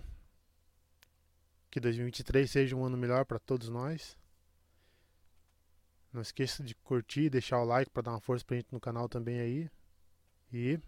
que 1.69 1.80
2023 1.80 2.50
seja 2.50 2.76
um 2.76 2.85
ano 2.85 2.98
melhor 2.98 3.26
para 3.26 3.40
todos 3.40 3.69
nós. 3.69 4.17
Não 6.14 6.22
esqueça 6.22 6.62
de 6.62 6.76
curtir, 6.76 7.30
deixar 7.30 7.60
o 7.60 7.66
like 7.66 7.90
para 7.90 8.03
dar 8.03 8.12
uma 8.12 8.19
força 8.19 8.46
pra 8.46 8.58
gente 8.58 8.72
no 8.72 8.80
canal 8.80 9.08
também 9.08 9.40
aí. 9.40 9.72
E 10.51 10.80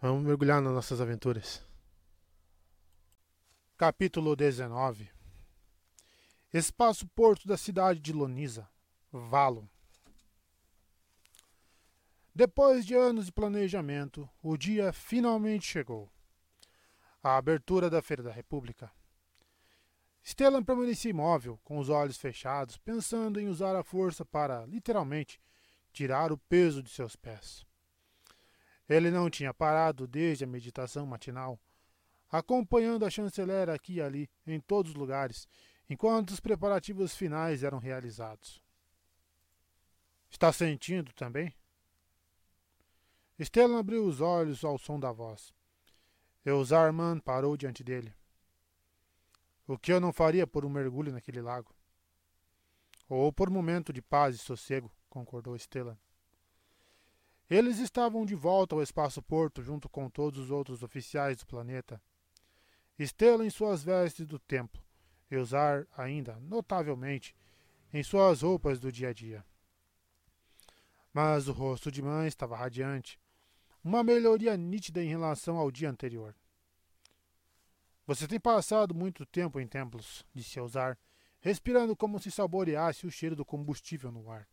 vamos 0.00 0.24
mergulhar 0.24 0.62
nas 0.62 0.72
nossas 0.72 1.00
aventuras. 1.00 1.69
Capítulo 3.80 4.36
19 4.36 5.08
Espaço 6.52 7.08
Porto 7.08 7.48
da 7.48 7.56
cidade 7.56 7.98
de 7.98 8.12
Lonisa, 8.12 8.68
Valo. 9.10 9.66
Depois 12.34 12.84
de 12.84 12.94
anos 12.94 13.24
de 13.24 13.32
planejamento, 13.32 14.28
o 14.42 14.58
dia 14.58 14.92
finalmente 14.92 15.64
chegou. 15.64 16.12
A 17.22 17.38
abertura 17.38 17.88
da 17.88 18.02
Feira 18.02 18.22
da 18.22 18.30
República. 18.30 18.92
Stellan 20.22 20.62
permanecia 20.62 21.10
imóvel, 21.10 21.58
com 21.64 21.78
os 21.78 21.88
olhos 21.88 22.18
fechados, 22.18 22.76
pensando 22.76 23.40
em 23.40 23.48
usar 23.48 23.74
a 23.74 23.82
força 23.82 24.26
para, 24.26 24.66
literalmente, 24.66 25.40
tirar 25.90 26.30
o 26.30 26.36
peso 26.36 26.82
de 26.82 26.90
seus 26.90 27.16
pés. 27.16 27.64
Ele 28.86 29.10
não 29.10 29.30
tinha 29.30 29.54
parado 29.54 30.06
desde 30.06 30.44
a 30.44 30.46
meditação 30.46 31.06
matinal, 31.06 31.58
acompanhando 32.30 33.04
a 33.04 33.10
chanceler 33.10 33.68
aqui 33.68 33.94
e 33.94 34.02
ali, 34.02 34.30
em 34.46 34.60
todos 34.60 34.92
os 34.92 34.96
lugares, 34.96 35.48
enquanto 35.88 36.30
os 36.30 36.40
preparativos 36.40 37.16
finais 37.16 37.62
eram 37.62 37.78
realizados. 37.78 38.62
Está 40.30 40.52
sentindo 40.52 41.12
também? 41.12 41.52
Stellan 43.40 43.78
abriu 43.78 44.04
os 44.04 44.20
olhos 44.20 44.64
ao 44.64 44.78
som 44.78 45.00
da 45.00 45.10
voz. 45.10 45.52
Eusarman 46.44 47.18
parou 47.18 47.56
diante 47.56 47.82
dele. 47.82 48.14
O 49.66 49.78
que 49.78 49.92
eu 49.92 50.00
não 50.00 50.12
faria 50.12 50.46
por 50.46 50.64
um 50.64 50.70
mergulho 50.70 51.12
naquele 51.12 51.40
lago? 51.40 51.74
Ou 53.08 53.32
por 53.32 53.48
um 53.48 53.52
momento 53.52 53.92
de 53.92 54.00
paz 54.00 54.36
e 54.36 54.38
sossego, 54.38 54.90
concordou 55.08 55.56
Estela. 55.56 55.98
Eles 57.48 57.78
estavam 57.78 58.24
de 58.24 58.34
volta 58.34 58.76
ao 58.76 58.82
espaço 58.82 59.20
porto 59.20 59.60
junto 59.62 59.88
com 59.88 60.08
todos 60.08 60.38
os 60.38 60.50
outros 60.52 60.84
oficiais 60.84 61.36
do 61.38 61.46
planeta. 61.46 62.00
Estela 63.02 63.46
em 63.46 63.48
suas 63.48 63.82
vestes 63.82 64.26
do 64.26 64.38
templo, 64.38 64.82
e 65.30 65.36
usar 65.36 65.86
ainda, 65.96 66.38
notavelmente, 66.40 67.34
em 67.94 68.02
suas 68.02 68.42
roupas 68.42 68.78
do 68.78 68.92
dia 68.92 69.08
a 69.08 69.12
dia. 69.14 69.42
Mas 71.10 71.48
o 71.48 71.52
rosto 71.52 71.90
de 71.90 72.02
mãe 72.02 72.28
estava 72.28 72.56
radiante, 72.56 73.18
uma 73.82 74.04
melhoria 74.04 74.54
nítida 74.54 75.02
em 75.02 75.08
relação 75.08 75.56
ao 75.56 75.70
dia 75.70 75.88
anterior. 75.88 76.36
Você 78.06 78.28
tem 78.28 78.38
passado 78.38 78.94
muito 78.94 79.24
tempo 79.24 79.58
em 79.58 79.66
templos, 79.66 80.26
disse 80.34 80.58
Elzar, 80.58 80.98
respirando 81.40 81.96
como 81.96 82.20
se 82.20 82.30
saboreasse 82.30 83.06
o 83.06 83.10
cheiro 83.10 83.34
do 83.34 83.46
combustível 83.46 84.12
no 84.12 84.30
ar. 84.30 84.46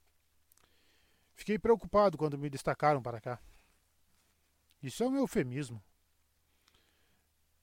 Fiquei 1.36 1.60
preocupado 1.60 2.18
quando 2.18 2.38
me 2.38 2.50
destacaram 2.50 3.02
para 3.02 3.20
cá. 3.20 3.42
Isso 4.82 5.04
é 5.04 5.08
um 5.08 5.18
eufemismo. 5.18 5.84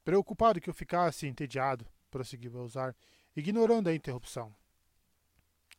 Preocupado 0.04 0.60
que 0.60 0.68
eu 0.68 0.74
ficasse 0.74 1.26
entediado, 1.26 1.86
prosseguiu 2.10 2.56
Elzar, 2.56 2.94
ignorando 3.34 3.88
a 3.88 3.94
interrupção. 3.94 4.54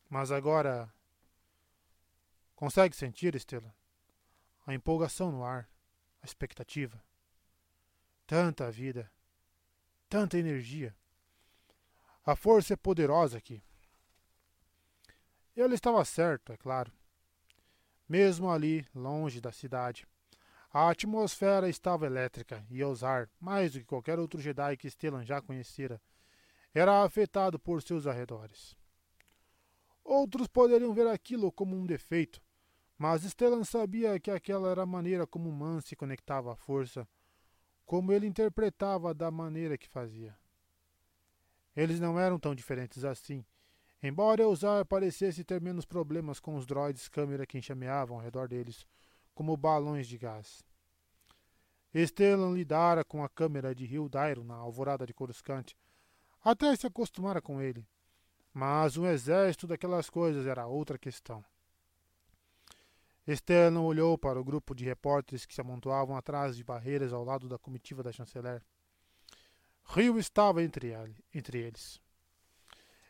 Mas 0.10 0.32
agora. 0.32 0.92
Consegue 2.56 2.96
sentir, 2.96 3.36
Estela? 3.36 3.76
A 4.66 4.74
empolgação 4.74 5.32
no 5.32 5.44
ar, 5.44 5.70
a 6.22 6.26
expectativa. 6.26 7.04
Tanta 8.26 8.72
vida 8.72 9.12
tanta 10.16 10.38
energia. 10.38 10.96
A 12.26 12.38
força 12.38 12.74
é 12.74 12.78
poderosa 12.78 13.38
aqui. 13.38 13.62
Ele 15.56 15.76
estava 15.76 16.04
certo, 16.06 16.54
é 16.54 16.58
claro. 16.58 16.90
Mesmo 18.08 18.50
ali, 18.50 18.88
longe 18.96 19.42
da 19.42 19.52
cidade, 19.52 20.08
a 20.78 20.90
atmosfera 20.90 21.70
estava 21.70 22.06
elétrica 22.06 22.66
e 22.70 22.84
Osar, 22.84 23.30
mais 23.40 23.72
do 23.72 23.80
que 23.80 23.86
qualquer 23.86 24.20
outro 24.20 24.42
Jedi 24.42 24.76
que 24.76 24.90
Stellan 24.90 25.24
já 25.24 25.42
conhecera, 25.42 26.02
era 26.74 27.02
afetado 27.02 27.58
por 27.58 27.82
seus 27.82 28.06
arredores. 28.06 28.76
Outros 30.04 30.48
poderiam 30.48 30.94
ver 30.94 31.08
aquilo 31.08 31.50
como 31.50 31.78
um 31.78 31.86
defeito, 31.86 32.42
mas 32.98 33.24
Stellan 33.24 33.64
sabia 33.64 34.20
que 34.20 34.30
aquela 34.30 34.70
era 34.70 34.82
a 34.82 34.86
maneira 34.86 35.26
como 35.26 35.50
Man 35.50 35.80
se 35.80 35.96
conectava 35.96 36.52
à 36.52 36.58
força 36.58 37.08
como 37.86 38.12
ele 38.12 38.28
interpretava 38.28 39.14
da 39.14 39.32
maneira 39.32 39.78
que 39.78 39.88
fazia. 39.88 40.38
Eles 41.74 42.02
não 42.02 42.20
eram 42.20 42.38
tão 42.38 42.54
diferentes 42.54 43.06
assim, 43.06 43.46
Embora 44.04 44.42
Eusar 44.42 44.86
parecesse 44.86 45.46
ter 45.46 45.62
menos 45.62 45.86
problemas 45.86 46.38
com 46.38 46.56
os 46.56 46.66
droids 46.66 47.08
câmera 47.08 47.46
que 47.46 47.58
enxameavam 47.58 48.18
ao 48.18 48.24
redor 48.24 48.50
deles, 48.50 48.86
como 49.36 49.56
balões 49.56 50.08
de 50.08 50.18
gás. 50.18 50.66
Stellan 51.94 52.54
lidara 52.54 53.06
com 53.06 53.24
a 53.24 53.30
câmera 53.30 53.76
de 53.76 53.86
Rio 53.86 54.10
Dairo 54.10 54.44
na 54.44 54.56
alvorada 54.56 55.06
de 55.06 55.14
Coruscant, 55.14 55.74
até 56.44 56.76
se 56.76 56.88
acostumara 56.88 57.42
com 57.42 57.62
ele. 57.62 57.88
Mas 58.54 58.98
um 58.98 59.06
exército 59.06 59.68
daquelas 59.68 60.10
coisas 60.10 60.48
era 60.48 60.66
outra 60.66 60.98
questão. 60.98 61.44
Stellan 63.28 63.82
olhou 63.82 64.18
para 64.18 64.40
o 64.40 64.44
grupo 64.44 64.74
de 64.74 64.86
repórteres 64.86 65.46
que 65.46 65.54
se 65.54 65.62
amontoavam 65.62 66.16
atrás 66.16 66.56
de 66.56 66.64
barreiras 66.64 67.12
ao 67.12 67.24
lado 67.24 67.50
da 67.50 67.58
comitiva 67.58 68.02
da 68.02 68.12
chanceler. 68.12 68.64
Rio 69.84 70.18
estava 70.18 70.64
entre, 70.64 70.88
ele, 70.88 71.24
entre 71.34 71.60
eles. 71.60 72.00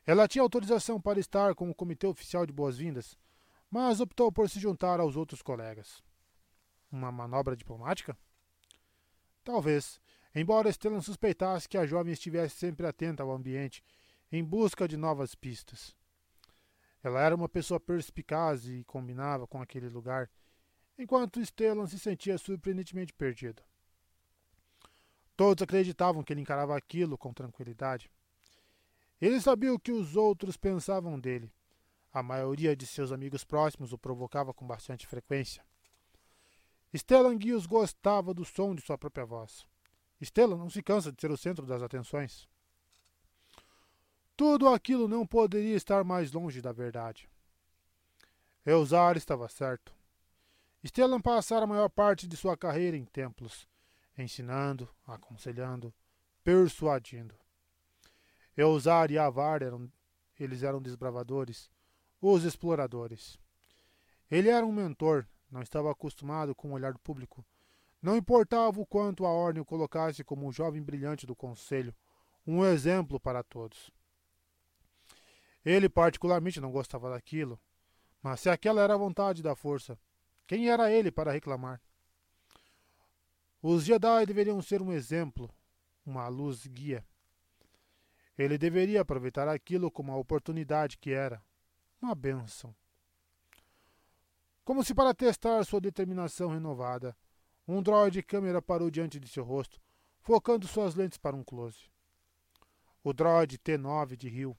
Ela 0.06 0.28
tinha 0.28 0.42
autorização 0.42 1.02
para 1.02 1.20
estar 1.20 1.56
com 1.56 1.70
o 1.70 1.76
comitê 1.76 2.06
oficial 2.06 2.46
de 2.46 2.54
boas-vindas, 2.54 3.18
mas 3.70 4.00
optou 4.00 4.32
por 4.32 4.50
se 4.50 4.60
juntar 4.60 5.00
aos 5.00 5.16
outros 5.16 5.42
colegas. 5.42 6.04
Uma 6.96 7.12
manobra 7.12 7.58
diplomática? 7.58 8.18
Talvez, 9.44 10.00
embora 10.34 10.72
Stellan 10.72 11.02
suspeitasse 11.02 11.68
que 11.68 11.78
a 11.78 11.86
jovem 11.86 12.14
estivesse 12.14 12.56
sempre 12.56 12.88
atenta 12.88 13.22
ao 13.22 13.34
ambiente, 13.34 13.84
em 14.32 14.42
busca 14.42 14.88
de 14.88 14.96
novas 14.96 15.36
pistas. 15.36 15.94
Ela 17.04 17.22
era 17.22 17.36
uma 17.36 17.50
pessoa 17.50 17.82
perspicaz 17.82 18.66
e 18.70 18.86
combinava 18.86 19.46
com 19.46 19.62
aquele 19.62 19.90
lugar, 19.90 20.32
enquanto 20.98 21.46
Stellan 21.46 21.86
se 21.86 22.00
sentia 22.00 22.38
surpreendentemente 22.38 23.12
perdido. 23.12 23.62
Todos 25.36 25.62
acreditavam 25.62 26.24
que 26.24 26.32
ele 26.32 26.40
encarava 26.40 26.78
aquilo 26.78 27.18
com 27.18 27.34
tranquilidade. 27.34 28.10
Ele 29.20 29.42
sabia 29.42 29.74
o 29.74 29.80
que 29.80 29.92
os 29.92 30.16
outros 30.16 30.56
pensavam 30.56 31.20
dele. 31.20 31.52
A 32.14 32.24
maioria 32.24 32.74
de 32.74 32.88
seus 32.88 33.12
amigos 33.12 33.44
próximos 33.44 33.92
o 33.92 33.98
provocava 33.98 34.54
com 34.54 34.66
bastante 34.66 35.06
frequência. 35.06 35.62
Stellan 36.98 37.38
Guios 37.38 37.66
gostava 37.66 38.34
do 38.34 38.46
som 38.46 38.74
de 38.74 38.82
sua 38.82 38.98
própria 38.98 39.26
voz. 39.26 39.66
Stellan 40.24 40.58
não 40.58 40.70
se 40.70 40.82
cansa 40.82 41.12
de 41.12 41.20
ser 41.20 41.32
o 41.32 41.38
centro 41.38 41.66
das 41.66 41.82
atenções. 41.82 42.48
Tudo 44.38 44.68
aquilo 44.68 45.08
não 45.08 45.26
poderia 45.26 45.76
estar 45.76 46.04
mais 46.04 46.32
longe 46.32 46.62
da 46.62 46.72
verdade. 46.72 47.30
Eusar 48.66 49.18
estava 49.18 49.48
certo. 49.48 49.94
Stellan 50.84 51.22
passara 51.22 51.66
a 51.66 51.68
maior 51.68 51.90
parte 51.90 52.28
de 52.28 52.38
sua 52.38 52.56
carreira 52.56 52.96
em 52.96 53.06
templos, 53.06 53.68
ensinando, 54.18 54.88
aconselhando, 55.06 55.94
persuadindo. 56.44 57.36
Eusar 58.56 59.12
e 59.12 59.18
Avar 59.18 59.62
eram, 59.62 59.92
eles 60.40 60.64
eram 60.64 60.82
desbravadores, 60.82 61.70
os 62.22 62.44
exploradores. 62.44 63.38
Ele 64.30 64.50
era 64.50 64.66
um 64.66 64.72
mentor, 64.72 65.28
não 65.56 65.62
estava 65.62 65.90
acostumado 65.90 66.54
com 66.54 66.70
o 66.70 66.74
olhar 66.74 66.98
público. 66.98 67.44
Não 68.02 68.18
importava 68.18 68.78
o 68.80 68.86
quanto 68.86 69.26
a 69.26 69.30
ordem 69.30 69.62
o 69.62 69.66
colocasse 69.66 70.22
como 70.22 70.46
um 70.46 70.52
jovem 70.52 70.84
brilhante 70.84 71.26
do 71.26 71.34
conselho, 71.34 71.96
um 72.46 72.64
exemplo 72.66 73.22
para 73.22 73.42
todos. 73.42 73.90
Ele 75.64 75.88
particularmente 75.88 76.60
não 76.60 76.74
gostava 76.74 77.10
daquilo, 77.10 77.58
mas 78.22 78.42
se 78.42 78.50
aquela 78.50 78.82
era 78.82 78.96
a 78.96 78.98
vontade 78.98 79.42
da 79.42 79.56
força, 79.56 79.98
quem 80.46 80.70
era 80.70 80.92
ele 80.92 81.10
para 81.10 81.32
reclamar? 81.32 81.82
Os 83.62 83.86
Jedi 83.86 84.26
deveriam 84.26 84.62
ser 84.62 84.82
um 84.82 84.92
exemplo, 84.92 85.50
uma 86.06 86.28
luz 86.28 86.68
guia. 86.68 87.08
Ele 88.38 88.58
deveria 88.58 89.02
aproveitar 89.02 89.48
aquilo 89.48 89.90
como 89.90 90.12
uma 90.12 90.20
oportunidade 90.20 90.98
que 90.98 91.12
era, 91.12 91.42
uma 92.02 92.14
bênção. 92.14 92.76
Como 94.66 94.84
se 94.84 94.96
para 94.96 95.14
testar 95.14 95.64
sua 95.64 95.80
determinação 95.80 96.50
renovada, 96.50 97.16
um 97.68 97.84
droide 97.84 98.24
câmera 98.24 98.62
parou 98.62 98.90
diante 98.90 99.20
de 99.20 99.28
seu 99.30 99.44
rosto, 99.44 99.80
focando 100.20 100.68
suas 100.68 100.96
lentes 100.96 101.20
para 101.20 101.36
um 101.36 101.44
close. 101.44 101.88
O 103.04 103.14
droide 103.14 103.60
T9 103.60 104.16
de 104.16 104.28
Rio 104.28 104.58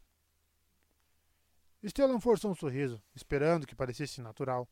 Stellan 1.85 2.21
forçou 2.21 2.53
um 2.53 2.55
sorriso, 2.55 3.03
esperando 3.15 3.67
que 3.67 3.75
parecesse 3.75 4.21
natural, 4.21 4.69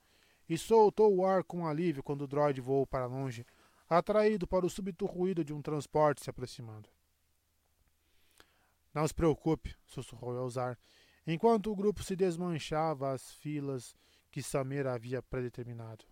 e 0.49 0.57
soltou 0.57 1.15
o 1.15 1.27
ar 1.27 1.43
com 1.43 1.67
alívio 1.67 2.03
quando 2.03 2.23
o 2.23 2.29
droide 2.29 2.61
voou 2.61 2.87
para 2.87 3.07
longe, 3.07 3.45
atraído 3.89 4.47
para 4.47 4.65
o 4.65 4.71
súbito 4.71 5.05
ruído 5.05 5.45
de 5.45 5.53
um 5.53 5.61
transporte 5.61 6.23
se 6.23 6.31
aproximando. 6.31 6.89
Não 8.93 9.07
se 9.07 9.13
preocupe, 9.15 9.75
sussurrou 9.85 10.37
Elzar, 10.37 10.79
enquanto 11.27 11.73
o 11.73 11.77
grupo 11.77 12.05
se 12.05 12.15
desmanchava 12.15 13.13
às 13.13 13.33
filas 13.33 13.97
que 14.35 14.43
Samer 14.43 14.85
havia 14.85 15.23
predeterminado. 15.23 16.05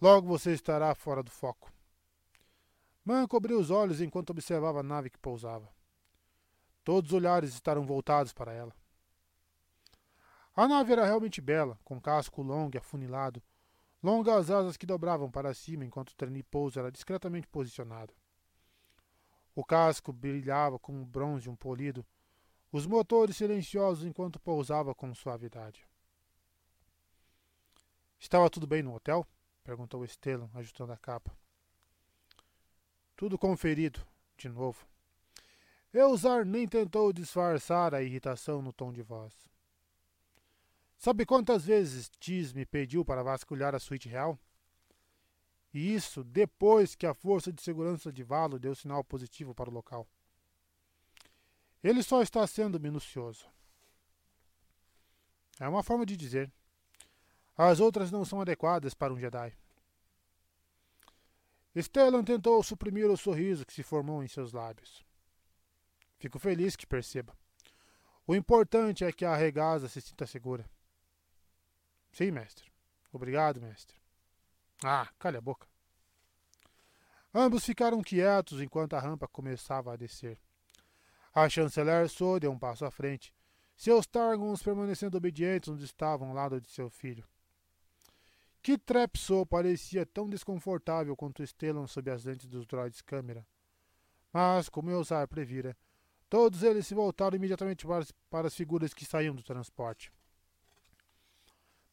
Logo 0.00 0.28
você 0.28 0.52
estará 0.52 0.94
fora 0.94 1.20
do 1.20 1.28
foco. 1.28 1.72
Man 3.04 3.26
cobriu 3.26 3.58
os 3.58 3.72
olhos 3.72 4.00
enquanto 4.00 4.30
observava 4.30 4.78
a 4.78 4.82
nave 4.84 5.10
que 5.10 5.18
pousava. 5.18 5.68
Todos 6.84 7.10
os 7.10 7.16
olhares 7.16 7.52
estarão 7.54 7.84
voltados 7.84 8.32
para 8.32 8.52
ela. 8.52 8.72
A 10.54 10.68
nave 10.68 10.92
era 10.92 11.04
realmente 11.04 11.40
bela, 11.40 11.76
com 11.82 12.00
casco 12.00 12.40
longo 12.40 12.76
e 12.76 12.78
afunilado, 12.78 13.42
longas 14.00 14.48
asas 14.48 14.76
que 14.76 14.86
dobravam 14.86 15.28
para 15.28 15.52
cima 15.52 15.84
enquanto 15.84 16.10
o 16.10 16.16
trem-pouso 16.16 16.78
era 16.78 16.92
discretamente 16.92 17.48
posicionado. 17.48 18.14
O 19.56 19.64
casco 19.64 20.12
brilhava 20.12 20.78
como 20.78 21.04
bronze 21.04 21.50
um 21.50 21.56
polido, 21.56 22.06
os 22.70 22.86
motores 22.86 23.36
silenciosos 23.36 24.04
enquanto 24.04 24.38
pousava 24.38 24.94
com 24.94 25.12
suavidade. 25.12 25.89
Estava 28.20 28.50
tudo 28.50 28.66
bem 28.66 28.82
no 28.82 28.94
hotel? 28.94 29.26
perguntou 29.64 30.06
Stellan, 30.06 30.50
ajustando 30.54 30.92
a 30.92 30.96
capa. 30.96 31.34
Tudo 33.16 33.38
conferido, 33.38 34.06
de 34.36 34.48
novo. 34.48 34.86
Eusar 35.92 36.44
nem 36.44 36.68
tentou 36.68 37.12
disfarçar 37.12 37.94
a 37.94 38.02
irritação 38.02 38.60
no 38.60 38.72
tom 38.72 38.92
de 38.92 39.02
voz. 39.02 39.34
Sabe 40.98 41.24
quantas 41.24 41.64
vezes 41.64 42.10
Tis 42.20 42.52
me 42.52 42.66
pediu 42.66 43.04
para 43.04 43.22
vasculhar 43.22 43.74
a 43.74 43.80
suíte 43.80 44.08
real? 44.08 44.38
E 45.72 45.94
isso 45.94 46.22
depois 46.22 46.94
que 46.94 47.06
a 47.06 47.14
força 47.14 47.50
de 47.50 47.62
segurança 47.62 48.12
de 48.12 48.22
Valo 48.22 48.58
deu 48.58 48.74
sinal 48.74 49.02
positivo 49.02 49.54
para 49.54 49.70
o 49.70 49.72
local. 49.72 50.06
Ele 51.82 52.02
só 52.02 52.20
está 52.20 52.46
sendo 52.46 52.78
minucioso. 52.78 53.46
É 55.58 55.66
uma 55.66 55.82
forma 55.82 56.04
de 56.04 56.16
dizer. 56.16 56.52
As 57.62 57.78
outras 57.78 58.10
não 58.10 58.24
são 58.24 58.40
adequadas 58.40 58.94
para 58.94 59.12
um 59.12 59.18
Jedi. 59.18 59.54
Stellan 61.76 62.24
tentou 62.24 62.62
suprimir 62.62 63.10
o 63.10 63.18
sorriso 63.18 63.66
que 63.66 63.72
se 63.74 63.82
formou 63.82 64.24
em 64.24 64.28
seus 64.28 64.54
lábios. 64.54 65.04
Fico 66.18 66.38
feliz 66.38 66.74
que 66.74 66.86
perceba. 66.86 67.36
O 68.26 68.34
importante 68.34 69.04
é 69.04 69.12
que 69.12 69.26
a 69.26 69.36
regaza 69.36 69.90
se 69.90 70.00
sinta 70.00 70.26
segura. 70.26 70.64
Sim, 72.10 72.30
mestre. 72.30 72.72
Obrigado, 73.12 73.60
mestre. 73.60 74.00
Ah, 74.82 75.10
calha 75.18 75.36
a 75.36 75.42
boca. 75.42 75.68
Ambos 77.34 77.66
ficaram 77.66 78.00
quietos 78.00 78.62
enquanto 78.62 78.94
a 78.94 79.00
rampa 79.00 79.28
começava 79.28 79.92
a 79.92 79.96
descer. 79.96 80.40
A 81.34 81.46
chanceler 81.46 82.08
Sou 82.08 82.40
deu 82.40 82.52
um 82.52 82.58
passo 82.58 82.86
à 82.86 82.90
frente, 82.90 83.34
seus 83.76 84.06
Targons 84.06 84.62
permanecendo 84.62 85.18
obedientes 85.18 85.68
onde 85.68 85.84
estavam 85.84 86.28
ao 86.30 86.34
lado 86.34 86.58
de 86.58 86.70
seu 86.70 86.88
filho. 86.88 87.28
Que 88.62 88.76
Trepsou 88.76 89.46
parecia 89.46 90.04
tão 90.04 90.28
desconfortável 90.28 91.16
quanto 91.16 91.46
Stellan 91.46 91.86
sob 91.86 92.10
as 92.10 92.24
lentes 92.24 92.46
dos 92.46 92.66
droids 92.66 93.00
câmera. 93.00 93.46
Mas, 94.32 94.68
como 94.68 94.90
Eusar 94.90 95.26
previra, 95.26 95.76
todos 96.28 96.62
eles 96.62 96.86
se 96.86 96.94
voltaram 96.94 97.36
imediatamente 97.36 97.86
para 97.86 97.98
as, 97.98 98.12
para 98.28 98.46
as 98.48 98.54
figuras 98.54 98.92
que 98.92 99.04
saíam 99.04 99.34
do 99.34 99.42
transporte. 99.42 100.12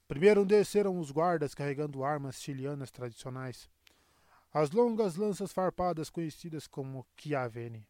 Primeiro 0.07 0.45
desceram 0.45 0.99
os 0.99 1.09
guardas 1.09 1.53
carregando 1.53 2.03
armas 2.03 2.41
chilianas 2.41 2.91
tradicionais, 2.91 3.69
as 4.53 4.71
longas 4.71 5.15
lanças 5.15 5.51
farpadas 5.51 6.09
conhecidas 6.09 6.67
como 6.67 7.05
Chiaveni. 7.17 7.85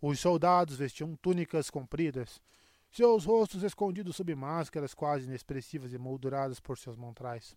Os 0.00 0.20
soldados 0.20 0.76
vestiam 0.76 1.14
túnicas 1.16 1.70
compridas, 1.70 2.40
seus 2.90 3.24
rostos 3.24 3.62
escondidos 3.62 4.16
sob 4.16 4.34
máscaras 4.34 4.94
quase 4.94 5.26
inexpressivas 5.26 5.92
e 5.92 5.98
molduradas 5.98 6.60
por 6.60 6.78
seus 6.78 6.96
montrais. 6.96 7.56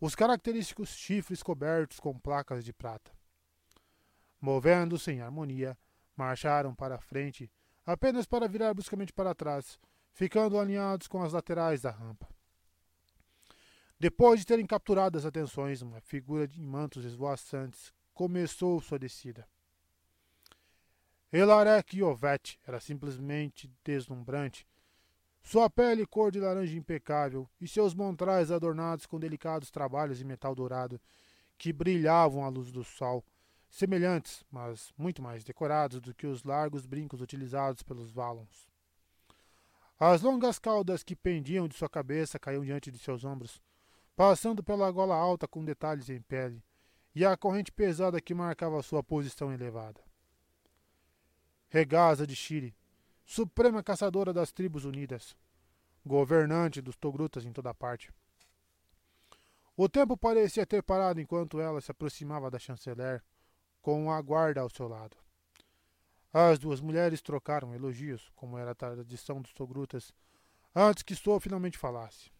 Os 0.00 0.14
característicos 0.14 0.90
chifres 0.90 1.42
cobertos 1.42 1.98
com 1.98 2.18
placas 2.18 2.64
de 2.64 2.72
prata. 2.72 3.10
Movendo-se 4.40 5.10
em 5.10 5.20
harmonia, 5.20 5.76
marcharam 6.14 6.74
para 6.74 6.96
a 6.96 7.00
frente, 7.00 7.50
apenas 7.84 8.26
para 8.26 8.48
virar 8.48 8.74
bruscamente 8.74 9.12
para 9.12 9.34
trás, 9.34 9.78
ficando 10.12 10.58
alinhados 10.58 11.08
com 11.08 11.22
as 11.22 11.32
laterais 11.32 11.80
da 11.80 11.90
rampa. 11.90 12.28
Depois 13.98 14.40
de 14.40 14.46
terem 14.46 14.66
capturado 14.66 15.16
as 15.16 15.24
atenções, 15.24 15.80
uma 15.80 16.00
figura 16.00 16.50
em 16.54 16.66
mantos 16.66 17.04
esvoaçantes 17.04 17.92
começou 18.12 18.80
sua 18.80 18.98
descida. 18.98 19.48
Elarek 21.32 21.98
Yovet 21.98 22.58
era 22.66 22.78
simplesmente 22.80 23.70
deslumbrante. 23.82 24.66
Sua 25.46 25.70
pele 25.70 26.04
cor 26.04 26.32
de 26.32 26.40
laranja 26.40 26.76
impecável 26.76 27.48
e 27.60 27.68
seus 27.68 27.94
montrais 27.94 28.50
adornados 28.50 29.06
com 29.06 29.16
delicados 29.16 29.70
trabalhos 29.70 30.20
em 30.20 30.24
metal 30.24 30.56
dourado 30.56 31.00
que 31.56 31.72
brilhavam 31.72 32.44
à 32.44 32.48
luz 32.48 32.72
do 32.72 32.82
sol, 32.82 33.24
semelhantes, 33.70 34.44
mas 34.50 34.92
muito 34.98 35.22
mais 35.22 35.44
decorados 35.44 36.00
do 36.00 36.12
que 36.12 36.26
os 36.26 36.42
largos 36.42 36.84
brincos 36.84 37.20
utilizados 37.20 37.84
pelos 37.84 38.10
Valons. 38.10 38.68
As 40.00 40.20
longas 40.20 40.58
caudas 40.58 41.04
que 41.04 41.14
pendiam 41.14 41.68
de 41.68 41.76
sua 41.76 41.88
cabeça 41.88 42.40
caíam 42.40 42.64
diante 42.64 42.90
de 42.90 42.98
seus 42.98 43.24
ombros, 43.24 43.62
passando 44.16 44.64
pela 44.64 44.90
gola 44.90 45.14
alta 45.14 45.46
com 45.46 45.64
detalhes 45.64 46.10
em 46.10 46.20
pele, 46.22 46.60
e 47.14 47.24
a 47.24 47.36
corrente 47.36 47.70
pesada 47.70 48.20
que 48.20 48.34
marcava 48.34 48.82
sua 48.82 49.00
posição 49.00 49.52
elevada. 49.52 50.00
Regaza 51.68 52.26
de 52.26 52.34
Chile, 52.34 52.74
suprema 53.26 53.82
caçadora 53.82 54.32
das 54.32 54.52
tribos 54.52 54.84
unidas, 54.84 55.36
governante 56.04 56.80
dos 56.80 56.96
Togrutas 56.96 57.44
em 57.44 57.52
toda 57.52 57.74
parte. 57.74 58.10
O 59.76 59.88
tempo 59.88 60.16
parecia 60.16 60.64
ter 60.64 60.82
parado 60.82 61.20
enquanto 61.20 61.60
ela 61.60 61.80
se 61.82 61.90
aproximava 61.90 62.50
da 62.50 62.58
chanceler, 62.58 63.22
com 63.82 64.10
a 64.10 64.22
guarda 64.22 64.62
ao 64.62 64.70
seu 64.70 64.88
lado. 64.88 65.16
As 66.32 66.58
duas 66.58 66.80
mulheres 66.80 67.20
trocaram 67.20 67.74
elogios, 67.74 68.30
como 68.34 68.56
era 68.56 68.70
a 68.70 68.74
tradição 68.74 69.42
dos 69.42 69.52
Togrutas, 69.52 70.12
antes 70.74 71.02
que 71.02 71.14
Sou 71.14 71.38
finalmente 71.38 71.76
falasse. 71.76 72.30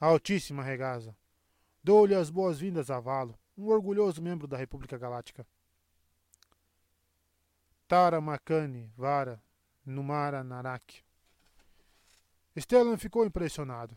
Altíssima 0.00 0.62
Regaza, 0.62 1.16
Dou-lhe 1.82 2.14
as 2.14 2.30
boas-vindas 2.30 2.90
a 2.90 2.98
Valo, 2.98 3.38
um 3.56 3.66
orgulhoso 3.66 4.22
membro 4.22 4.46
da 4.46 4.56
República 4.56 4.96
Galáctica. 4.96 5.46
Tara 7.86 8.20
Makani, 8.20 8.90
Vara, 8.96 9.42
Numara 9.84 10.42
Narak. 10.42 11.04
Stellan 12.56 12.96
ficou 12.96 13.26
impressionado. 13.26 13.96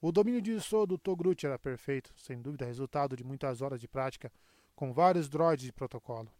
O 0.00 0.12
domínio 0.12 0.42
de 0.42 0.60
Sou 0.60 0.86
do 0.86 0.98
Togrut 0.98 1.46
era 1.46 1.58
perfeito, 1.58 2.12
sem 2.16 2.40
dúvida 2.40 2.66
resultado 2.66 3.16
de 3.16 3.24
muitas 3.24 3.62
horas 3.62 3.80
de 3.80 3.88
prática 3.88 4.30
com 4.74 4.92
vários 4.92 5.28
droids 5.28 5.64
de 5.64 5.72
protocolo. 5.72 6.30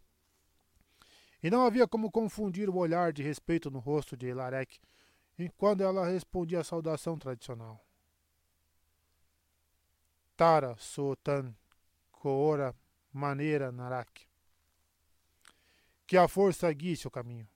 E 1.42 1.50
não 1.50 1.64
havia 1.64 1.88
como 1.88 2.10
confundir 2.10 2.68
o 2.68 2.76
olhar 2.76 3.12
de 3.12 3.22
respeito 3.22 3.70
no 3.70 3.78
rosto 3.78 4.16
de 4.16 4.26
Elarek 4.26 4.78
enquanto 5.38 5.82
ela 5.82 6.06
respondia 6.06 6.60
a 6.60 6.64
saudação 6.64 7.18
tradicional. 7.18 7.82
Tara, 10.36 10.76
Sotan, 10.76 11.54
Koora, 12.12 12.74
Maneira, 13.12 13.72
Narak. 13.72 14.25
Que 16.06 16.16
a 16.16 16.28
força 16.28 16.72
guie 16.72 16.96
seu 16.96 17.10
caminho. 17.10 17.48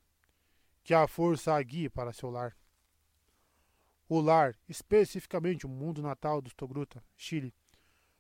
Que 0.83 0.93
a 0.93 1.07
força 1.07 1.55
a 1.55 1.63
guie 1.63 1.89
para 1.89 2.13
seu 2.13 2.31
lar. 2.31 2.57
O 4.09 4.21
lar, 4.21 4.59
especificamente 4.69 5.67
o 5.67 5.69
mundo 5.69 6.03
natal 6.03 6.43
dos 6.43 6.53
Togruta, 6.53 7.01
Chile, 7.17 7.55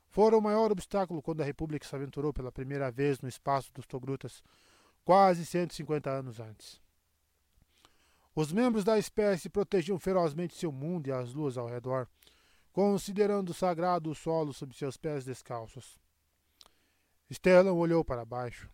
fora 0.09 0.39
o 0.39 0.41
maior 0.41 0.71
obstáculo 0.71 1.21
quando 1.21 1.41
a 1.41 1.45
República 1.45 1.85
se 1.85 1.97
aventurou 1.97 2.33
pela 2.33 2.53
primeira 2.53 2.93
vez 2.93 3.21
no 3.21 3.29
espaço 3.29 3.73
dos 3.73 3.87
Togrutas, 3.87 4.41
quase 5.05 5.45
150 5.45 6.09
anos 6.09 6.39
antes. 6.39 6.81
Os 8.33 8.53
membros 8.53 8.85
da 8.85 8.97
espécie 8.97 9.51
protegiam 9.51 9.99
ferozmente 9.99 10.55
seu 10.55 10.71
mundo 10.71 11.09
e 11.09 11.13
as 11.13 11.35
luas 11.35 11.59
ao 11.59 11.67
redor, 11.67 12.09
considerando 12.73 13.53
sagrado 13.53 14.11
o 14.11 14.15
solo 14.15 14.53
sob 14.53 14.73
seus 14.73 14.97
pés 14.97 15.25
descalços. 15.25 15.99
Stellan 17.33 17.73
olhou 17.73 18.05
para 18.05 18.25
baixo. 18.25 18.71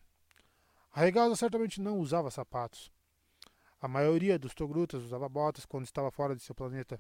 A 0.97 1.37
certamente 1.37 1.79
não 1.79 1.99
usava 1.99 2.31
sapatos. 2.31 2.91
A 3.79 3.87
maioria 3.87 4.39
dos 4.39 4.55
togrutas 4.55 5.03
usava 5.03 5.29
botas 5.29 5.67
quando 5.67 5.85
estava 5.85 6.11
fora 6.11 6.35
de 6.35 6.41
seu 6.41 6.55
planeta, 6.55 6.99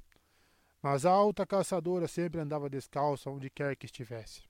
mas 0.82 1.06
a 1.06 1.10
alta 1.10 1.46
caçadora 1.46 2.06
sempre 2.06 2.38
andava 2.38 2.68
descalça 2.68 3.30
onde 3.30 3.48
quer 3.48 3.74
que 3.74 3.86
estivesse. 3.86 4.42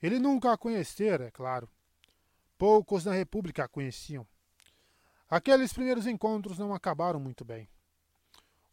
Ele 0.00 0.20
nunca 0.20 0.52
a 0.52 0.56
conhecera, 0.56 1.24
é 1.26 1.30
claro. 1.32 1.68
Poucos 2.56 3.04
na 3.04 3.12
República 3.12 3.64
a 3.64 3.68
conheciam. 3.68 4.24
Aqueles 5.28 5.72
primeiros 5.72 6.06
encontros 6.06 6.60
não 6.60 6.72
acabaram 6.72 7.18
muito 7.18 7.44
bem. 7.44 7.68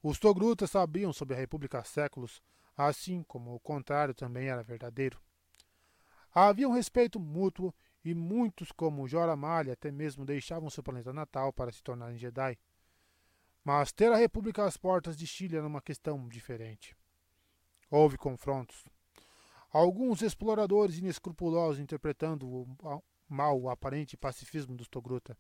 Os 0.04 0.20
togrutas 0.20 0.70
sabiam 0.70 1.12
sobre 1.12 1.34
a 1.34 1.40
República 1.40 1.80
há 1.80 1.84
séculos, 1.84 2.40
assim 2.78 3.24
como 3.24 3.56
o 3.56 3.60
contrário 3.60 4.14
também 4.14 4.48
era 4.48 4.62
verdadeiro. 4.62 5.20
Havia 6.32 6.70
um 6.70 6.74
respeito 6.74 7.20
mútuo 7.20 7.74
e 8.04 8.14
muitos, 8.16 8.72
como 8.72 9.08
Jorah 9.08 9.36
Malha, 9.36 9.74
até 9.74 9.92
mesmo 9.92 10.26
deixavam 10.26 10.70
seu 10.70 10.84
planeta 10.84 11.14
natal 11.14 11.54
para 11.54 11.72
se 11.72 11.84
tornarem 11.84 12.18
Jedi. 12.18 12.58
Mas 13.64 13.92
ter 13.92 14.12
a 14.12 14.18
República 14.18 14.66
às 14.66 14.76
portas 14.76 15.16
de 15.16 15.28
Chile 15.28 15.56
era 15.56 15.68
uma 15.68 15.82
questão 15.82 16.28
diferente. 16.28 16.96
Houve 17.90 18.18
confrontos. 18.18 18.86
Alguns 19.72 20.22
exploradores 20.22 20.98
inescrupulosos 20.98 21.80
interpretando 21.80 22.48
o 22.48 23.04
mal 23.30 23.60
o 23.60 23.70
aparente 23.70 24.18
pacifismo 24.18 24.76
dos 24.76 24.88
Togruta. 24.88 25.38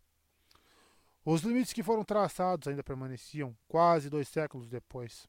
Os 1.25 1.41
limites 1.41 1.73
que 1.73 1.83
foram 1.83 2.03
traçados 2.03 2.67
ainda 2.67 2.83
permaneciam, 2.83 3.55
quase 3.67 4.09
dois 4.09 4.27
séculos 4.27 4.69
depois. 4.69 5.27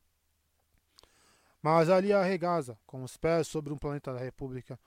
Mas 1.61 1.91
ali 1.91 2.13
a 2.13 2.23
regaza, 2.23 2.79
com 2.87 3.03
os 3.03 3.17
pés 3.17 3.47
sobre 3.47 3.73
um 3.73 3.79
planeta 3.79 4.13
da 4.13 4.21
República, 4.21 4.79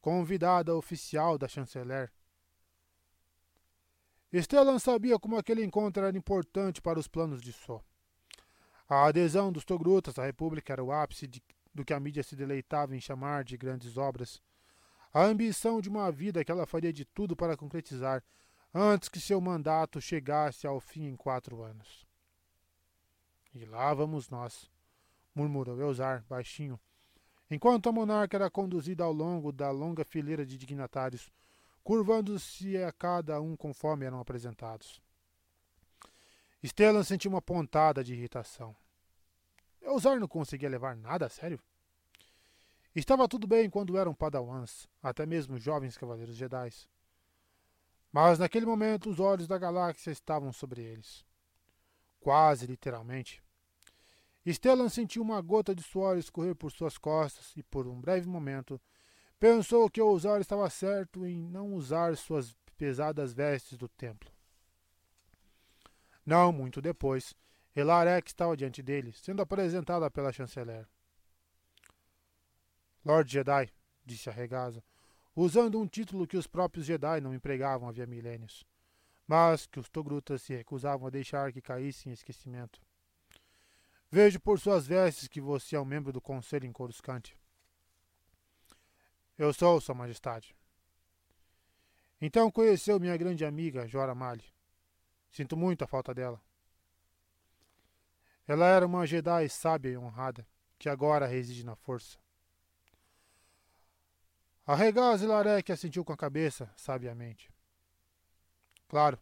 convidada 0.00 0.74
oficial 0.74 1.36
da 1.36 1.48
chanceler. 1.48 2.12
Stellan 4.32 4.78
sabia 4.78 5.18
como 5.18 5.38
aquele 5.38 5.64
encontro 5.64 6.04
era 6.04 6.16
importante 6.16 6.82
para 6.82 6.98
os 6.98 7.08
planos 7.08 7.40
de 7.40 7.52
Só. 7.52 7.82
A 8.88 9.06
adesão 9.06 9.52
dos 9.52 9.64
Togrutas 9.64 10.18
à 10.18 10.24
República 10.24 10.72
era 10.72 10.84
o 10.84 10.92
ápice 10.92 11.26
de, 11.26 11.42
do 11.74 11.84
que 11.84 11.92
a 11.92 12.00
mídia 12.00 12.22
se 12.22 12.36
deleitava 12.36 12.94
em 12.94 13.00
chamar 13.00 13.44
de 13.44 13.56
grandes 13.56 13.96
obras. 13.96 14.42
A 15.12 15.22
ambição 15.22 15.80
de 15.80 15.88
uma 15.88 16.10
vida 16.12 16.44
que 16.44 16.52
ela 16.52 16.66
faria 16.66 16.92
de 16.92 17.04
tudo 17.04 17.34
para 17.34 17.56
concretizar 17.56 18.22
antes 18.72 19.08
que 19.08 19.20
seu 19.20 19.40
mandato 19.40 20.00
chegasse 20.00 20.66
ao 20.66 20.80
fim 20.80 21.04
em 21.06 21.16
quatro 21.16 21.62
anos. 21.62 22.06
E 23.54 23.64
lá 23.64 23.92
vamos 23.94 24.28
nós, 24.28 24.70
murmurou 25.34 25.80
Eusar, 25.80 26.24
baixinho, 26.28 26.78
enquanto 27.50 27.88
a 27.88 27.92
monarca 27.92 28.36
era 28.36 28.50
conduzida 28.50 29.04
ao 29.04 29.12
longo 29.12 29.52
da 29.52 29.70
longa 29.70 30.04
fileira 30.04 30.44
de 30.44 30.56
dignatários, 30.56 31.30
curvando-se 31.82 32.76
a 32.76 32.92
cada 32.92 33.40
um 33.40 33.56
conforme 33.56 34.04
eram 34.04 34.20
apresentados. 34.20 35.00
Stellan 36.62 37.04
sentiu 37.04 37.30
uma 37.30 37.40
pontada 37.40 38.02
de 38.02 38.14
irritação. 38.14 38.76
Eusar 39.80 40.18
não 40.18 40.28
conseguia 40.28 40.68
levar 40.68 40.96
nada 40.96 41.26
a 41.26 41.28
sério. 41.28 41.60
Estava 42.94 43.28
tudo 43.28 43.46
bem 43.46 43.70
quando 43.70 43.96
eram 43.96 44.12
padawans, 44.12 44.88
até 45.02 45.24
mesmo 45.24 45.56
jovens 45.58 45.96
cavaleiros 45.96 46.36
jedis. 46.36 46.88
Mas 48.10 48.38
naquele 48.38 48.66
momento 48.66 49.08
os 49.08 49.20
olhos 49.20 49.46
da 49.46 49.56
galáxia 49.56 50.10
estavam 50.10 50.52
sobre 50.52 50.82
eles. 50.82 51.24
Quase 52.18 52.66
literalmente. 52.66 53.42
Stellan 54.52 54.88
sentiu 54.88 55.22
uma 55.22 55.40
gota 55.40 55.74
de 55.74 55.82
suor 55.82 56.16
escorrer 56.16 56.54
por 56.54 56.70
suas 56.72 56.96
costas 56.96 57.52
e, 57.56 57.62
por 57.62 57.86
um 57.86 58.00
breve 58.00 58.26
momento, 58.28 58.80
pensou 59.38 59.90
que 59.90 60.00
Ousar 60.00 60.40
estava 60.40 60.68
certo 60.70 61.26
em 61.26 61.38
não 61.38 61.74
usar 61.74 62.16
suas 62.16 62.56
pesadas 62.76 63.32
vestes 63.32 63.76
do 63.76 63.88
templo. 63.88 64.30
Não 66.24 66.52
muito 66.52 66.80
depois, 66.80 67.34
Elarek 67.74 68.28
estava 68.28 68.56
diante 68.56 68.82
dele, 68.82 69.12
sendo 69.12 69.42
apresentada 69.42 70.10
pela 70.10 70.32
chanceler. 70.32 70.86
Lord 73.04 73.30
Jedi, 73.30 73.72
disse 74.04 74.28
a 74.28 74.32
regaza, 74.32 74.82
usando 75.34 75.80
um 75.80 75.86
título 75.86 76.26
que 76.26 76.36
os 76.36 76.46
próprios 76.46 76.86
Jedi 76.86 77.20
não 77.20 77.34
empregavam 77.34 77.88
havia 77.88 78.06
milênios, 78.06 78.64
mas 79.26 79.66
que 79.66 79.78
os 79.78 79.88
Togrutas 79.88 80.42
se 80.42 80.54
recusavam 80.54 81.06
a 81.06 81.10
deixar 81.10 81.52
que 81.52 81.60
caísse 81.60 82.08
em 82.08 82.12
esquecimento. 82.12 82.80
Vejo 84.10 84.40
por 84.40 84.58
suas 84.58 84.86
vestes 84.86 85.28
que 85.28 85.40
você 85.40 85.76
é 85.76 85.80
um 85.80 85.84
membro 85.84 86.12
do 86.12 86.20
Conselho 86.20 86.66
em 86.66 86.72
Coruscante. 86.72 87.36
Eu 89.36 89.52
sou, 89.52 89.80
Sua 89.80 89.94
Majestade. 89.94 90.56
Então 92.20 92.50
conheceu 92.50 92.98
minha 92.98 93.16
grande 93.16 93.44
amiga, 93.44 93.86
Jora 93.86 94.14
Mali. 94.14 94.44
Sinto 95.30 95.56
muito 95.56 95.84
a 95.84 95.86
falta 95.86 96.14
dela. 96.14 96.40
Ela 98.46 98.66
era 98.66 98.86
uma 98.86 99.06
Jedi 99.06 99.48
sábia 99.48 99.90
e 99.90 99.98
honrada, 99.98 100.46
que 100.78 100.88
agora 100.88 101.26
reside 101.26 101.64
na 101.64 101.76
força. 101.76 102.18
Arregar 104.66 105.16
Zilarek 105.16 105.70
assentiu 105.70 106.04
com 106.04 106.12
a 106.12 106.16
cabeça, 106.16 106.70
sabiamente. 106.74 107.50
Claro. 108.88 109.18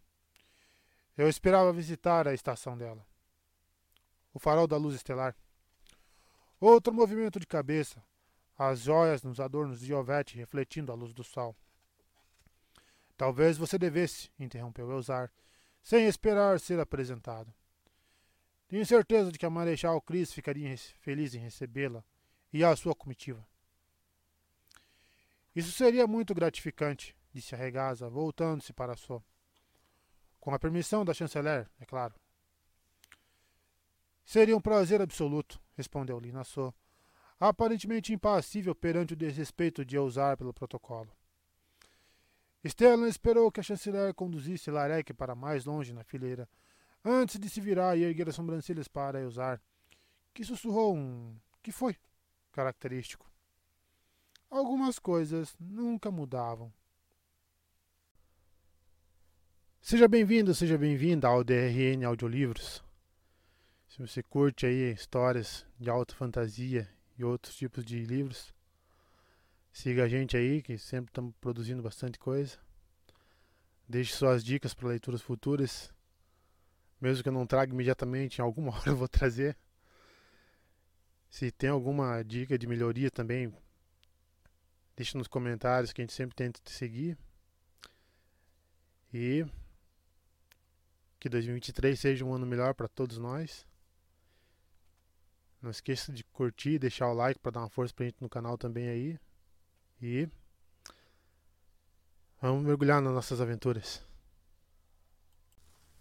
Eu 1.17 1.28
esperava 1.28 1.72
visitar 1.72 2.26
a 2.26 2.35
estação 2.35 2.78
dela. 2.78 3.04
O 4.36 4.38
farol 4.38 4.67
da 4.67 4.76
luz 4.76 4.94
estelar. 4.94 5.35
Outro 6.60 6.92
movimento 6.92 7.40
de 7.40 7.47
cabeça, 7.47 8.04
as 8.58 8.81
joias 8.81 9.22
nos 9.22 9.40
adornos 9.40 9.81
de 9.81 9.92
Iovete 9.92 10.36
refletindo 10.36 10.92
a 10.92 10.94
luz 10.94 11.15
do 11.15 11.24
sol. 11.24 11.56
Talvez 13.17 13.56
você 13.56 13.78
devesse, 13.78 14.31
interrompeu 14.38 14.90
Elzar, 14.90 15.33
sem 15.83 16.04
esperar 16.04 16.60
ser 16.60 16.78
apresentado. 16.78 17.51
Tenho 18.69 18.85
certeza 18.85 19.33
de 19.33 19.38
que 19.38 19.47
a 19.47 19.49
Marechal 19.49 19.99
Cris 20.02 20.31
ficaria 20.31 20.76
feliz 20.76 21.35
em 21.35 21.38
recebê-la 21.38 22.04
e 22.52 22.62
a 22.62 22.76
sua 22.76 22.94
comitiva. 22.94 23.42
Isso 25.54 25.72
seria 25.72 26.06
muito 26.06 26.35
gratificante, 26.35 27.17
disse 27.33 27.54
a 27.54 27.58
regaza, 27.58 28.10
voltando-se 28.10 28.74
para 28.74 28.92
a 28.92 28.99
sua. 28.99 29.24
Com 30.38 30.52
a 30.52 30.58
permissão 30.58 31.06
da 31.06 31.15
chanceler, 31.15 31.70
é 31.81 31.86
claro. 31.86 32.15
Seria 34.26 34.57
um 34.57 34.60
prazer 34.60 35.01
absoluto, 35.01 35.60
respondeu 35.76 36.19
Linassou, 36.19 36.75
aparentemente 37.39 38.12
impassível 38.12 38.75
perante 38.75 39.12
o 39.12 39.17
desrespeito 39.17 39.85
de 39.85 39.97
ousar 39.97 40.37
pelo 40.37 40.53
protocolo. 40.53 41.12
Stellan 42.67 43.07
esperou 43.07 43.53
que 43.53 43.60
a 43.60 43.62
chanceler 43.62 44.12
conduzisse 44.12 44.69
Larek 44.69 45.15
para 45.15 45.37
mais 45.37 45.65
longe 45.65 45.92
na 45.92 46.03
fileira, 46.03 46.49
antes 47.05 47.39
de 47.39 47.49
se 47.49 47.60
virar 47.60 47.97
e 47.97 48.03
erguer 48.03 48.28
as 48.28 48.35
sobrancelhas 48.35 48.89
para 48.89 49.25
usar, 49.25 49.62
que 50.35 50.42
sussurrou 50.42 50.97
um 50.97 51.37
que 51.62 51.71
foi 51.71 51.97
característico. 52.51 53.31
Algumas 54.51 54.99
coisas 54.99 55.55
nunca 55.60 56.10
mudavam. 56.10 56.73
Seja 59.81 60.09
bem-vindo, 60.09 60.53
seja 60.53 60.76
bem-vinda 60.76 61.28
ao 61.28 61.44
DRN 61.44 62.05
Audiolivros. 62.05 62.85
Se 63.96 64.02
você 64.02 64.22
curte 64.22 64.66
aí 64.66 64.92
histórias 64.92 65.64
de 65.80 65.88
alta 65.88 66.14
fantasia 66.14 66.86
e 67.16 67.24
outros 67.24 67.56
tipos 67.56 67.82
de 67.82 68.04
livros, 68.04 68.52
siga 69.72 70.04
a 70.04 70.08
gente 70.08 70.36
aí, 70.36 70.60
que 70.60 70.76
sempre 70.76 71.08
estamos 71.08 71.34
produzindo 71.40 71.82
bastante 71.82 72.18
coisa. 72.18 72.58
Deixe 73.88 74.14
suas 74.14 74.44
dicas 74.44 74.74
para 74.74 74.88
leituras 74.88 75.22
futuras. 75.22 75.90
Mesmo 77.00 77.22
que 77.22 77.30
eu 77.30 77.32
não 77.32 77.46
traga 77.46 77.72
imediatamente, 77.72 78.38
em 78.38 78.42
alguma 78.42 78.70
hora 78.76 78.90
eu 78.90 78.96
vou 78.96 79.08
trazer. 79.08 79.56
Se 81.30 81.50
tem 81.50 81.70
alguma 81.70 82.22
dica 82.22 82.58
de 82.58 82.66
melhoria 82.66 83.10
também, 83.10 83.50
deixe 84.94 85.16
nos 85.16 85.26
comentários 85.26 85.94
que 85.94 86.02
a 86.02 86.04
gente 86.04 86.12
sempre 86.12 86.36
tenta 86.36 86.60
te 86.62 86.70
seguir. 86.70 87.16
E 89.10 89.46
que 91.18 91.30
2023 91.30 91.98
seja 91.98 92.26
um 92.26 92.34
ano 92.34 92.44
melhor 92.44 92.74
para 92.74 92.88
todos 92.88 93.16
nós. 93.16 93.65
Não 95.60 95.71
esqueça 95.71 96.12
de 96.12 96.22
curtir, 96.24 96.78
deixar 96.78 97.08
o 97.08 97.15
like 97.15 97.40
para 97.40 97.53
dar 97.53 97.60
uma 97.60 97.69
força 97.69 97.94
pra 97.94 98.05
gente 98.05 98.21
no 98.21 98.28
canal 98.28 98.58
também 98.58 98.89
aí. 98.89 99.19
E 100.01 100.28
vamos 102.40 102.65
mergulhar 102.65 103.01
nas 103.01 103.12
nossas 103.12 103.40
aventuras. 103.40 104.05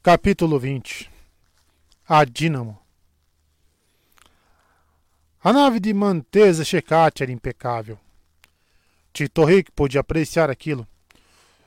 Capítulo 0.04 0.60
20 0.60 1.10
A 2.08 2.24
Dínamo 2.26 2.80
A 5.44 5.52
nave 5.52 5.80
de 5.80 5.94
Mantesa 5.94 6.64
Checate 6.64 7.24
era 7.24 7.32
impecável. 7.32 7.98
Tito 9.12 9.46
Rick 9.46 9.72
pôde 9.72 9.98
apreciar 9.98 10.50
aquilo. 10.50 10.86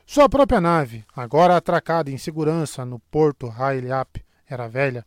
Sua 0.06 0.28
própria 0.28 0.60
nave, 0.60 1.04
agora 1.16 1.56
atracada 1.56 2.10
em 2.10 2.18
segurança 2.18 2.84
no 2.84 2.98
porto 2.98 3.48
Railiap, 3.48 4.24
era 4.46 4.68
velha, 4.68 5.04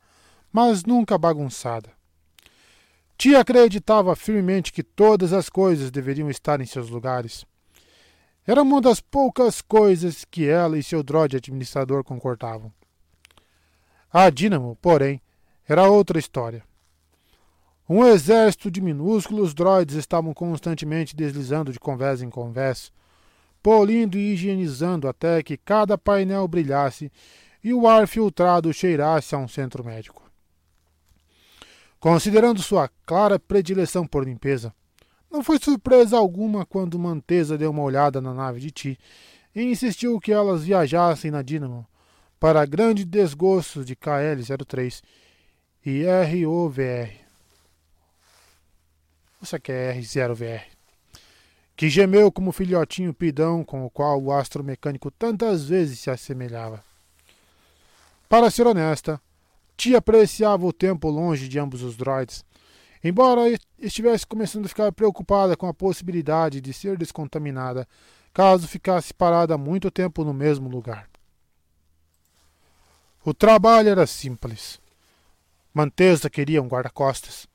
mas 0.51 0.83
nunca 0.83 1.17
bagunçada. 1.17 2.00
Tia 3.21 3.39
acreditava 3.39 4.15
firmemente 4.15 4.73
que 4.73 4.81
todas 4.81 5.31
as 5.31 5.47
coisas 5.47 5.91
deveriam 5.91 6.27
estar 6.27 6.59
em 6.59 6.65
seus 6.65 6.89
lugares. 6.89 7.45
Era 8.47 8.63
uma 8.63 8.81
das 8.81 8.99
poucas 8.99 9.61
coisas 9.61 10.25
que 10.25 10.47
ela 10.47 10.75
e 10.75 10.81
seu 10.81 11.03
droid 11.03 11.37
administrador 11.37 12.03
concordavam. 12.03 12.73
A 14.11 14.27
Dínamo, 14.31 14.75
porém, 14.81 15.21
era 15.69 15.87
outra 15.87 16.17
história. 16.17 16.63
Um 17.87 18.03
exército 18.03 18.71
de 18.71 18.81
minúsculos 18.81 19.53
droids 19.53 19.95
estavam 19.95 20.33
constantemente 20.33 21.15
deslizando 21.15 21.71
de 21.71 21.79
conversa 21.79 22.25
em 22.25 22.29
conversa, 22.31 22.89
polindo 23.61 24.17
e 24.17 24.33
higienizando 24.33 25.07
até 25.07 25.43
que 25.43 25.57
cada 25.57 25.95
painel 25.95 26.47
brilhasse 26.47 27.11
e 27.63 27.71
o 27.71 27.87
ar 27.87 28.07
filtrado 28.07 28.73
cheirasse 28.73 29.35
a 29.35 29.37
um 29.37 29.47
centro 29.47 29.83
médico. 29.83 30.20
Considerando 32.01 32.63
sua 32.63 32.89
clara 33.05 33.37
predileção 33.37 34.07
por 34.07 34.25
limpeza, 34.25 34.73
não 35.29 35.43
foi 35.43 35.59
surpresa 35.59 36.17
alguma 36.17 36.65
quando 36.65 36.97
Mantesa 36.97 37.59
deu 37.59 37.69
uma 37.69 37.83
olhada 37.83 38.19
na 38.19 38.33
nave 38.33 38.59
de 38.59 38.71
Ti 38.71 38.99
e 39.53 39.61
insistiu 39.61 40.19
que 40.19 40.31
elas 40.31 40.63
viajassem 40.63 41.29
na 41.29 41.43
Dínamo, 41.43 41.87
para 42.39 42.65
grande 42.65 43.05
desgosto 43.05 43.85
de 43.85 43.95
KL-03 43.95 45.03
e 45.85 46.03
ROVR. 46.43 47.11
Você 49.39 49.59
quer 49.59 49.95
R0VR? 49.95 50.63
Que 51.75 51.87
gemeu 51.87 52.31
como 52.31 52.51
filhotinho 52.51 53.13
pidão 53.13 53.63
com 53.63 53.85
o 53.85 53.91
qual 53.91 54.19
o 54.19 54.33
astromecânico 54.33 55.11
tantas 55.11 55.65
vezes 55.69 55.99
se 55.99 56.09
assemelhava. 56.09 56.83
Para 58.27 58.49
ser 58.49 58.65
honesta, 58.65 59.21
Tia 59.81 59.97
apreciava 59.97 60.63
o 60.63 60.71
tempo 60.71 61.09
longe 61.09 61.47
de 61.47 61.57
ambos 61.57 61.81
os 61.81 61.97
droids, 61.97 62.45
embora 63.03 63.41
estivesse 63.79 64.27
começando 64.27 64.65
a 64.65 64.69
ficar 64.69 64.91
preocupada 64.91 65.57
com 65.57 65.65
a 65.65 65.73
possibilidade 65.73 66.61
de 66.61 66.71
ser 66.71 66.95
descontaminada 66.95 67.87
caso 68.31 68.67
ficasse 68.67 69.11
parada 69.11 69.57
muito 69.57 69.89
tempo 69.89 70.23
no 70.23 70.35
mesmo 70.35 70.69
lugar. 70.69 71.09
O 73.25 73.33
trabalho 73.33 73.89
era 73.89 74.05
simples. 74.05 74.79
Mantesa 75.73 76.29
queria 76.29 76.61
um 76.61 76.67
guarda-costas. 76.67 77.47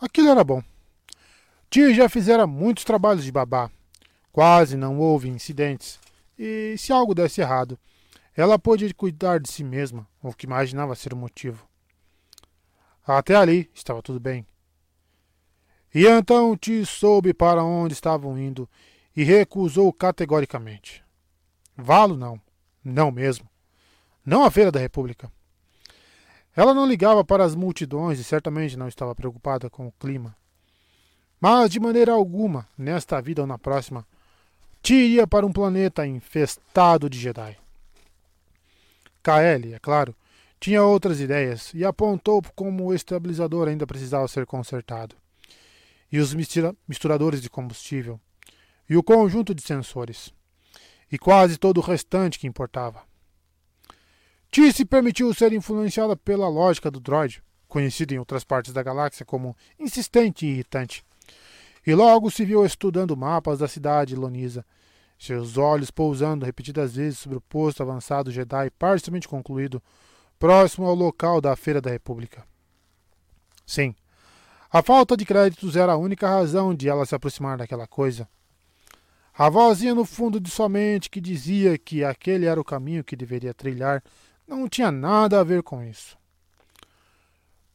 Aquilo 0.00 0.28
era 0.28 0.44
bom. 0.44 0.62
Tia 1.68 1.92
já 1.92 2.08
fizera 2.08 2.46
muitos 2.46 2.84
trabalhos 2.84 3.24
de 3.24 3.32
babá. 3.32 3.68
Quase 4.30 4.76
não 4.76 5.00
houve 5.00 5.28
incidentes. 5.28 5.98
E 6.38 6.76
se 6.78 6.92
algo 6.92 7.16
desse 7.16 7.40
errado, 7.40 7.76
ela 8.36 8.58
pôde 8.58 8.92
cuidar 8.94 9.40
de 9.40 9.50
si 9.50 9.62
mesma, 9.62 10.06
o 10.22 10.32
que 10.32 10.46
imaginava 10.46 10.94
ser 10.94 11.12
o 11.12 11.16
motivo. 11.16 11.66
Até 13.06 13.34
ali 13.34 13.70
estava 13.74 14.02
tudo 14.02 14.18
bem. 14.18 14.46
E 15.94 16.06
então 16.06 16.56
Ti 16.56 16.84
soube 16.84 17.32
para 17.32 17.62
onde 17.62 17.94
estavam 17.94 18.38
indo 18.38 18.68
e 19.14 19.22
recusou 19.22 19.92
categoricamente. 19.92 21.04
Valo 21.76 22.16
não, 22.16 22.40
não 22.82 23.10
mesmo 23.10 23.48
não 24.24 24.44
a 24.44 24.50
Feira 24.50 24.72
da 24.72 24.80
República. 24.80 25.30
Ela 26.56 26.72
não 26.72 26.86
ligava 26.86 27.24
para 27.24 27.44
as 27.44 27.54
multidões 27.54 28.18
e 28.18 28.24
certamente 28.24 28.76
não 28.76 28.88
estava 28.88 29.14
preocupada 29.14 29.68
com 29.68 29.86
o 29.86 29.92
clima. 29.92 30.34
Mas, 31.40 31.70
de 31.70 31.80
maneira 31.80 32.12
alguma, 32.12 32.66
nesta 32.78 33.20
vida 33.20 33.42
ou 33.42 33.46
na 33.46 33.58
próxima, 33.58 34.06
Ti 34.80 34.94
iria 34.94 35.26
para 35.26 35.44
um 35.44 35.52
planeta 35.52 36.06
infestado 36.06 37.10
de 37.10 37.18
Jedi. 37.18 37.56
KL, 39.24 39.72
é 39.72 39.78
claro, 39.78 40.14
tinha 40.60 40.82
outras 40.82 41.18
ideias 41.18 41.72
e 41.72 41.82
apontou 41.82 42.42
como 42.54 42.84
o 42.84 42.94
estabilizador 42.94 43.68
ainda 43.68 43.86
precisava 43.86 44.28
ser 44.28 44.44
consertado, 44.44 45.16
e 46.12 46.18
os 46.18 46.34
misturadores 46.86 47.40
de 47.40 47.48
combustível, 47.48 48.20
e 48.88 48.98
o 48.98 49.02
conjunto 49.02 49.54
de 49.54 49.62
sensores, 49.62 50.30
e 51.10 51.18
quase 51.18 51.56
todo 51.56 51.78
o 51.78 51.80
restante 51.80 52.38
que 52.38 52.46
importava. 52.46 53.02
Ti 54.50 54.70
se 54.74 54.84
permitiu 54.84 55.32
ser 55.32 55.54
influenciada 55.54 56.14
pela 56.14 56.46
lógica 56.46 56.90
do 56.90 57.00
droid, 57.00 57.42
conhecido 57.66 58.12
em 58.12 58.18
outras 58.18 58.44
partes 58.44 58.74
da 58.74 58.82
galáxia 58.82 59.24
como 59.24 59.56
insistente 59.80 60.44
e 60.44 60.50
irritante. 60.50 61.02
E 61.86 61.94
logo 61.94 62.30
se 62.30 62.44
viu 62.44 62.64
estudando 62.64 63.16
mapas 63.16 63.58
da 63.58 63.66
cidade 63.66 64.14
lonisa, 64.14 64.64
seus 65.18 65.56
olhos 65.56 65.90
pousando 65.90 66.44
repetidas 66.44 66.96
vezes 66.96 67.18
sobre 67.18 67.38
o 67.38 67.40
posto 67.40 67.82
avançado 67.82 68.30
Jedi 68.30 68.70
parcialmente 68.78 69.28
concluído, 69.28 69.82
próximo 70.38 70.86
ao 70.86 70.94
local 70.94 71.40
da 71.40 71.54
Feira 71.56 71.80
da 71.80 71.90
República. 71.90 72.44
Sim, 73.66 73.94
a 74.70 74.82
falta 74.82 75.16
de 75.16 75.24
créditos 75.24 75.76
era 75.76 75.92
a 75.92 75.96
única 75.96 76.28
razão 76.28 76.74
de 76.74 76.88
ela 76.88 77.06
se 77.06 77.14
aproximar 77.14 77.56
daquela 77.56 77.86
coisa. 77.86 78.28
A 79.36 79.48
vozinha 79.48 79.94
no 79.94 80.04
fundo 80.04 80.38
de 80.38 80.50
sua 80.50 80.68
mente 80.68 81.10
que 81.10 81.20
dizia 81.20 81.78
que 81.78 82.04
aquele 82.04 82.46
era 82.46 82.60
o 82.60 82.64
caminho 82.64 83.02
que 83.02 83.16
deveria 83.16 83.54
trilhar 83.54 84.02
não 84.46 84.68
tinha 84.68 84.90
nada 84.90 85.40
a 85.40 85.44
ver 85.44 85.62
com 85.62 85.82
isso. 85.82 86.16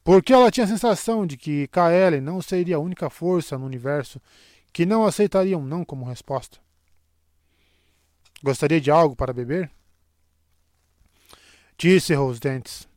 Porque 0.02 0.32
ela 0.32 0.50
tinha 0.50 0.64
a 0.64 0.68
sensação 0.68 1.26
de 1.26 1.36
que 1.36 1.68
KL 1.68 2.20
não 2.22 2.40
seria 2.40 2.76
a 2.76 2.80
única 2.80 3.10
força 3.10 3.58
no 3.58 3.66
universo 3.66 4.20
que 4.72 4.86
não 4.86 5.04
aceitaria 5.04 5.58
um 5.58 5.64
não 5.64 5.84
como 5.84 6.04
resposta. 6.04 6.58
Gostaria 8.42 8.80
de 8.80 8.90
algo 8.90 9.14
para 9.14 9.32
beber? 9.32 9.70
Disse 11.76 12.14
os 12.16 12.38
dentes. 12.40 12.88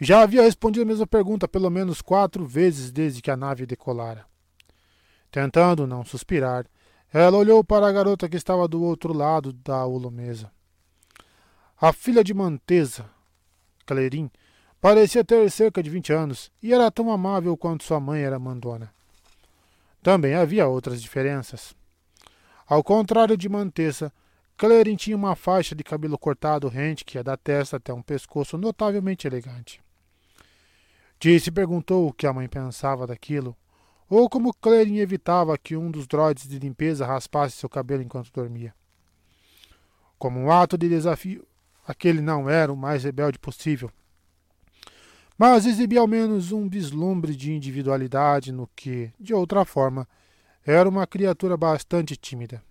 Já 0.00 0.22
havia 0.22 0.42
respondido 0.42 0.82
a 0.82 0.86
mesma 0.86 1.06
pergunta 1.06 1.46
pelo 1.46 1.70
menos 1.70 2.02
quatro 2.02 2.44
vezes 2.44 2.90
desde 2.90 3.22
que 3.22 3.30
a 3.30 3.36
nave 3.36 3.66
decolara. 3.66 4.26
Tentando 5.30 5.86
não 5.86 6.04
suspirar, 6.04 6.66
ela 7.12 7.36
olhou 7.36 7.62
para 7.62 7.86
a 7.86 7.92
garota 7.92 8.28
que 8.28 8.36
estava 8.36 8.66
do 8.66 8.82
outro 8.82 9.12
lado 9.12 9.52
da 9.52 9.84
holomesa. 9.84 10.50
A 11.80 11.92
filha 11.92 12.22
de 12.22 12.32
Mantesa, 12.32 13.08
Clerim, 13.84 14.30
parecia 14.80 15.24
ter 15.24 15.50
cerca 15.50 15.82
de 15.82 15.90
vinte 15.90 16.12
anos 16.12 16.50
e 16.62 16.72
era 16.72 16.90
tão 16.90 17.10
amável 17.10 17.56
quanto 17.56 17.84
sua 17.84 18.00
mãe 18.00 18.22
era 18.22 18.38
mandona. 18.38 18.92
Também 20.02 20.34
havia 20.34 20.66
outras 20.66 21.00
diferenças. 21.00 21.74
Ao 22.66 22.82
contrário 22.82 23.36
de 23.36 23.48
Mantessa, 23.48 24.12
Clarin 24.62 24.94
tinha 24.94 25.16
uma 25.16 25.34
faixa 25.34 25.74
de 25.74 25.82
cabelo 25.82 26.16
cortado 26.16 26.68
rente 26.68 27.04
que 27.04 27.18
ia 27.18 27.24
da 27.24 27.36
testa 27.36 27.78
até 27.78 27.92
um 27.92 28.00
pescoço 28.00 28.56
notavelmente 28.56 29.26
elegante. 29.26 29.82
Disse 31.18 31.50
perguntou 31.50 32.06
o 32.06 32.12
que 32.12 32.28
a 32.28 32.32
mãe 32.32 32.48
pensava 32.48 33.04
daquilo, 33.04 33.56
ou 34.08 34.30
como 34.30 34.54
Clarin 34.54 34.98
evitava 34.98 35.58
que 35.58 35.76
um 35.76 35.90
dos 35.90 36.06
droids 36.06 36.46
de 36.48 36.60
limpeza 36.60 37.04
raspasse 37.04 37.56
seu 37.56 37.68
cabelo 37.68 38.04
enquanto 38.04 38.30
dormia. 38.30 38.72
Como 40.16 40.38
um 40.38 40.48
ato 40.48 40.78
de 40.78 40.88
desafio, 40.88 41.44
aquele 41.84 42.20
não 42.20 42.48
era 42.48 42.72
o 42.72 42.76
mais 42.76 43.02
rebelde 43.02 43.40
possível, 43.40 43.90
mas 45.36 45.66
exibia 45.66 45.98
ao 45.98 46.06
menos 46.06 46.52
um 46.52 46.68
vislumbre 46.68 47.34
de 47.34 47.52
individualidade 47.52 48.52
no 48.52 48.70
que, 48.76 49.12
de 49.18 49.34
outra 49.34 49.64
forma, 49.64 50.06
era 50.64 50.88
uma 50.88 51.04
criatura 51.04 51.56
bastante 51.56 52.16
tímida. 52.16 52.62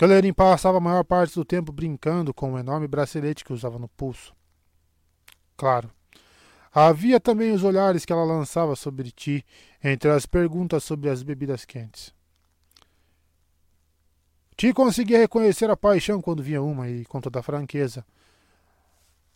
Calerin 0.00 0.32
passava 0.32 0.78
a 0.78 0.80
maior 0.80 1.04
parte 1.04 1.34
do 1.34 1.44
tempo 1.44 1.70
brincando 1.70 2.32
com 2.32 2.54
o 2.54 2.58
enorme 2.58 2.88
bracelete 2.88 3.44
que 3.44 3.52
usava 3.52 3.78
no 3.78 3.86
pulso. 3.86 4.34
Claro, 5.58 5.90
havia 6.72 7.20
também 7.20 7.52
os 7.52 7.62
olhares 7.62 8.06
que 8.06 8.12
ela 8.14 8.24
lançava 8.24 8.74
sobre 8.74 9.10
ti 9.10 9.44
entre 9.84 10.10
as 10.10 10.24
perguntas 10.24 10.84
sobre 10.84 11.10
as 11.10 11.22
bebidas 11.22 11.66
quentes. 11.66 12.14
Ti 14.56 14.72
conseguia 14.72 15.18
reconhecer 15.18 15.68
a 15.68 15.76
paixão 15.76 16.22
quando 16.22 16.42
via 16.42 16.62
uma 16.62 16.88
e, 16.88 17.04
com 17.04 17.20
toda 17.20 17.42
franqueza, 17.42 18.02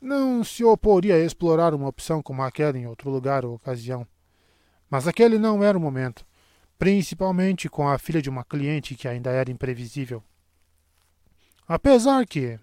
não 0.00 0.42
se 0.42 0.64
oporia 0.64 1.16
a 1.16 1.18
explorar 1.18 1.74
uma 1.74 1.88
opção 1.88 2.22
como 2.22 2.42
aquela 2.42 2.78
em 2.78 2.86
outro 2.86 3.10
lugar 3.10 3.44
ou 3.44 3.56
ocasião. 3.56 4.06
Mas 4.88 5.06
aquele 5.06 5.36
não 5.38 5.62
era 5.62 5.76
o 5.76 5.80
momento, 5.80 6.24
principalmente 6.78 7.68
com 7.68 7.86
a 7.86 7.98
filha 7.98 8.22
de 8.22 8.30
uma 8.30 8.42
cliente 8.42 8.94
que 8.94 9.06
ainda 9.06 9.30
era 9.30 9.50
imprevisível. 9.50 10.24
Apesar 11.66 12.26
que. 12.26 12.58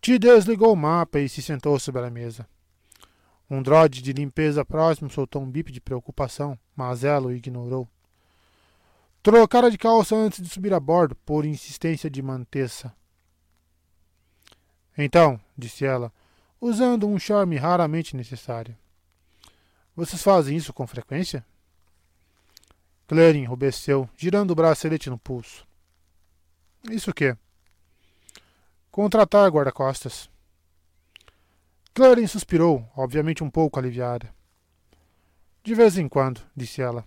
Ti 0.00 0.18
desligou 0.18 0.72
o 0.72 0.76
mapa 0.76 1.18
e 1.20 1.28
se 1.28 1.42
sentou 1.42 1.78
sobre 1.78 2.02
a 2.02 2.10
mesa. 2.10 2.46
Um 3.48 3.62
droid 3.62 4.00
de 4.00 4.12
limpeza 4.12 4.64
próximo 4.64 5.10
soltou 5.10 5.42
um 5.42 5.50
bip 5.50 5.72
de 5.72 5.80
preocupação, 5.80 6.58
mas 6.76 7.02
ela 7.02 7.26
o 7.26 7.32
ignorou. 7.32 7.88
Trocara 9.22 9.70
de 9.70 9.76
calça 9.76 10.14
antes 10.14 10.40
de 10.40 10.48
subir 10.48 10.72
a 10.72 10.80
bordo, 10.80 11.14
por 11.16 11.44
insistência 11.44 12.08
de 12.08 12.22
Mantessa. 12.22 12.94
Então, 14.96 15.40
disse 15.56 15.84
ela, 15.84 16.12
usando 16.60 17.06
um 17.06 17.18
charme 17.18 17.56
raramente 17.56 18.16
necessário. 18.16 18.76
Vocês 19.96 20.22
fazem 20.22 20.56
isso 20.56 20.72
com 20.72 20.86
frequência? 20.86 21.44
Clarin 23.06 23.44
rubesceu, 23.44 24.08
girando 24.16 24.52
o 24.52 24.54
bracelete 24.54 25.10
no 25.10 25.18
pulso. 25.18 25.66
Isso 26.88 27.10
o 27.10 27.14
quê? 27.14 27.36
Contratar 28.90 29.50
guarda-costas. 29.50 30.30
Clarin 31.92 32.26
suspirou, 32.26 32.88
obviamente 32.96 33.42
um 33.42 33.50
pouco 33.50 33.78
aliviada. 33.78 34.32
De 35.62 35.74
vez 35.74 35.98
em 35.98 36.08
quando, 36.08 36.40
disse 36.56 36.80
ela. 36.80 37.06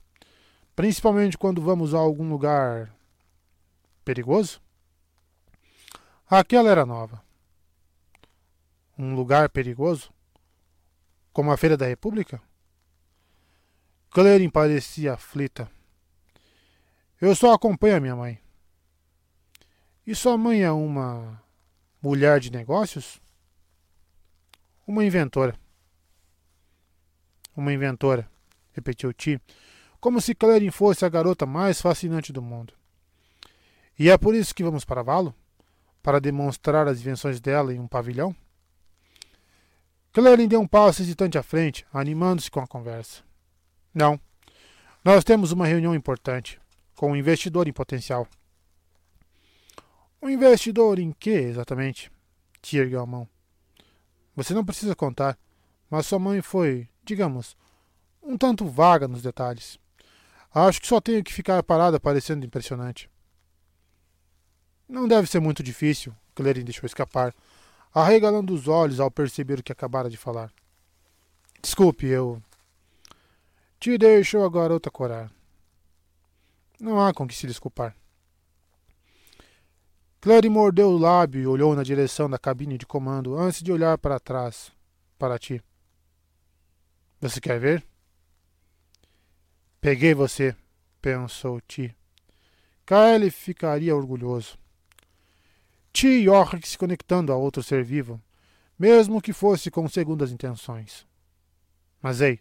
Principalmente 0.75 1.37
quando 1.37 1.61
vamos 1.61 1.93
a 1.93 1.97
algum 1.97 2.29
lugar 2.29 2.93
perigoso? 4.03 4.61
Aquela 6.29 6.69
era 6.69 6.85
nova 6.85 7.23
um 8.97 9.15
lugar 9.15 9.49
perigoso? 9.49 10.13
Como 11.31 11.51
a 11.51 11.57
Feira 11.57 11.75
da 11.75 11.87
República? 11.87 12.41
Clarin 14.11 14.49
parecia 14.49 15.13
aflita. 15.13 15.69
Eu 17.19 17.35
só 17.35 17.53
acompanho 17.53 17.97
a 17.97 17.99
minha 17.99 18.15
mãe. 18.15 18.39
E 20.05 20.13
sua 20.13 20.37
mãe 20.37 20.63
é 20.63 20.71
uma 20.71 21.41
mulher 22.01 22.39
de 22.41 22.51
negócios? 22.51 23.21
Uma 24.85 25.05
inventora. 25.05 25.57
Uma 27.55 27.71
inventora, 27.71 28.29
repetiu 28.73 29.13
Ti, 29.13 29.39
como 30.01 30.19
se 30.19 30.35
Clarin 30.35 30.71
fosse 30.71 31.05
a 31.05 31.09
garota 31.09 31.45
mais 31.45 31.79
fascinante 31.79 32.33
do 32.33 32.41
mundo. 32.41 32.73
E 33.97 34.09
é 34.09 34.17
por 34.17 34.35
isso 34.35 34.53
que 34.53 34.63
vamos 34.63 34.83
para 34.83 35.03
Valo? 35.03 35.33
Para 36.01 36.19
demonstrar 36.19 36.85
as 36.87 36.99
invenções 36.99 37.39
dela 37.39 37.73
em 37.73 37.79
um 37.79 37.87
pavilhão? 37.87 38.35
Clarin 40.11 40.49
deu 40.49 40.59
um 40.59 40.67
passo 40.67 41.01
hesitante 41.01 41.37
à 41.37 41.43
frente, 41.43 41.85
animando-se 41.93 42.51
com 42.51 42.59
a 42.59 42.67
conversa. 42.67 43.23
Não. 43.93 44.19
Nós 45.05 45.23
temos 45.23 45.53
uma 45.53 45.65
reunião 45.65 45.95
importante, 45.95 46.59
com 46.93 47.11
um 47.11 47.15
investidor 47.15 47.69
em 47.69 47.73
potencial. 47.73 48.27
Um 50.23 50.29
investidor 50.29 50.99
em 50.99 51.11
que, 51.11 51.31
exatamente? 51.31 52.09
Tia 52.61 52.79
ergueu 52.79 53.01
a 53.01 53.05
mão. 53.05 53.27
Você 54.33 54.53
não 54.53 54.63
precisa 54.63 54.95
contar, 54.95 55.37
mas 55.89 56.05
sua 56.05 56.17
mãe 56.17 56.41
foi, 56.41 56.87
digamos, 57.03 57.57
um 58.21 58.37
tanto 58.37 58.65
vaga 58.65 59.05
nos 59.05 59.21
detalhes. 59.21 59.77
Acho 60.55 60.79
que 60.79 60.87
só 60.87 61.01
tenho 61.01 61.21
que 61.21 61.33
ficar 61.33 61.61
parada 61.61 61.99
parecendo 61.99 62.45
impressionante. 62.45 63.09
Não 64.87 65.09
deve 65.09 65.27
ser 65.27 65.41
muito 65.41 65.61
difícil, 65.61 66.15
Clarin 66.33 66.63
deixou 66.63 66.87
escapar, 66.87 67.35
arregalando 67.93 68.53
os 68.53 68.69
olhos 68.69 69.01
ao 69.01 69.11
perceber 69.11 69.59
o 69.59 69.63
que 69.63 69.73
acabara 69.73 70.09
de 70.09 70.15
falar. 70.15 70.53
Desculpe, 71.61 72.05
eu. 72.07 72.41
Te 73.77 73.97
deixou 73.97 74.45
a 74.45 74.49
garota 74.49 74.89
corar. 74.89 75.29
Não 76.79 77.05
há 77.05 77.13
com 77.13 77.27
que 77.27 77.35
se 77.35 77.45
desculpar. 77.45 77.93
Clary 80.23 80.47
mordeu 80.47 80.87
o 80.87 80.97
lábio 80.97 81.41
e 81.41 81.47
olhou 81.47 81.75
na 81.75 81.83
direção 81.83 82.29
da 82.29 82.39
cabine 82.39 82.77
de 82.77 82.85
comando 82.85 83.37
antes 83.37 83.61
de 83.61 83.73
olhar 83.73 83.97
para 83.97 84.21
trás, 84.21 84.71
para 85.19 85.37
ti. 85.37 85.61
Você 87.19 87.41
quer 87.41 87.59
ver? 87.59 87.85
Peguei 89.81 90.13
você, 90.13 90.55
pensou 91.01 91.59
Ti. 91.59 91.93
Kyle 92.85 93.29
ficaria 93.29 93.93
orgulhoso. 93.93 94.57
Ti 95.91 96.07
e 96.07 96.29
Yorick 96.29 96.65
se 96.65 96.77
conectando 96.77 97.33
a 97.33 97.35
outro 97.35 97.61
ser 97.61 97.83
vivo, 97.83 98.17
mesmo 98.79 99.21
que 99.21 99.33
fosse 99.33 99.69
com 99.69 99.89
segundas 99.89 100.31
intenções. 100.31 101.05
Mas 102.01 102.21
ei, 102.21 102.39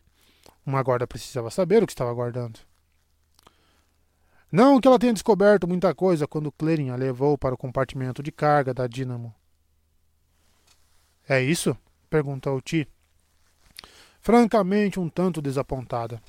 uma 0.64 0.84
guarda 0.84 1.04
precisava 1.04 1.50
saber 1.50 1.82
o 1.82 1.86
que 1.88 1.92
estava 1.92 2.12
aguardando. 2.12 2.60
Não 4.52 4.78
que 4.78 4.86
ela 4.86 4.98
tenha 4.98 5.14
descoberto 5.14 5.66
muita 5.66 5.94
coisa 5.94 6.28
quando 6.28 6.52
Clerin 6.52 6.90
a 6.90 6.94
levou 6.94 7.38
para 7.38 7.54
o 7.54 7.58
compartimento 7.58 8.22
de 8.22 8.30
carga 8.30 8.74
da 8.74 8.86
Dínamo. 8.86 9.34
É 11.26 11.40
isso? 11.40 11.74
perguntou 12.10 12.60
Ti, 12.60 12.86
francamente 14.20 15.00
um 15.00 15.08
tanto 15.08 15.40
desapontada. 15.40 16.22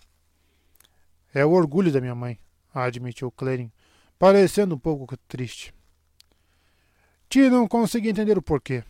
É 1.34 1.46
o 1.46 1.52
orgulho 1.52 1.92
da 1.92 2.00
minha 2.00 2.16
mãe, 2.16 2.40
admitiu 2.74 3.30
Clerin, 3.30 3.70
parecendo 4.18 4.76
um 4.76 4.80
pouco 4.80 5.18
triste. 5.28 5.74
Ti 7.28 7.50
não 7.50 7.68
conseguia 7.68 8.12
entender 8.12 8.38
o 8.38 8.42
porquê. 8.42 8.86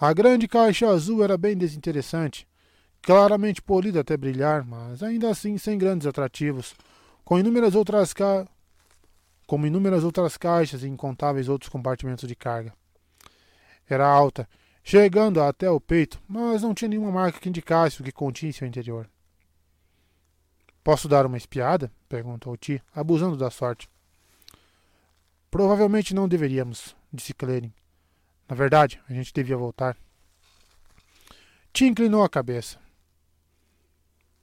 A 0.00 0.12
grande 0.12 0.48
caixa 0.48 0.88
azul 0.88 1.22
era 1.22 1.38
bem 1.38 1.56
desinteressante, 1.56 2.48
claramente 3.00 3.62
polida 3.62 4.00
até 4.00 4.16
brilhar, 4.16 4.64
mas 4.64 5.00
ainda 5.00 5.30
assim 5.30 5.56
sem 5.58 5.78
grandes 5.78 6.08
atrativos, 6.08 6.74
com 7.24 7.38
inúmeras 7.38 7.74
outras 7.74 8.12
ca... 8.12 8.46
como 9.46 9.66
inúmeras 9.66 10.04
outras 10.04 10.36
caixas 10.36 10.82
e 10.82 10.88
incontáveis 10.88 11.48
outros 11.48 11.68
compartimentos 11.68 12.28
de 12.28 12.34
carga. 12.34 12.72
Era 13.88 14.06
alta, 14.06 14.48
chegando 14.82 15.40
até 15.40 15.70
o 15.70 15.80
peito, 15.80 16.20
mas 16.28 16.62
não 16.62 16.74
tinha 16.74 16.88
nenhuma 16.88 17.10
marca 17.10 17.38
que 17.38 17.48
indicasse 17.48 18.00
o 18.00 18.04
que 18.04 18.12
continha 18.12 18.52
seu 18.52 18.66
interior. 18.66 19.08
Posso 20.82 21.08
dar 21.08 21.26
uma 21.26 21.36
espiada? 21.36 21.92
perguntou 22.08 22.56
Ti, 22.56 22.82
abusando 22.94 23.36
da 23.36 23.50
sorte. 23.50 23.88
Provavelmente 25.50 26.14
não 26.14 26.26
deveríamos, 26.26 26.96
disse 27.12 27.34
Clerin. 27.34 27.72
Na 28.48 28.56
verdade, 28.56 29.00
a 29.08 29.12
gente 29.12 29.32
devia 29.32 29.56
voltar. 29.56 29.96
Tim 31.72 31.86
inclinou 31.86 32.24
a 32.24 32.28
cabeça. 32.28 32.78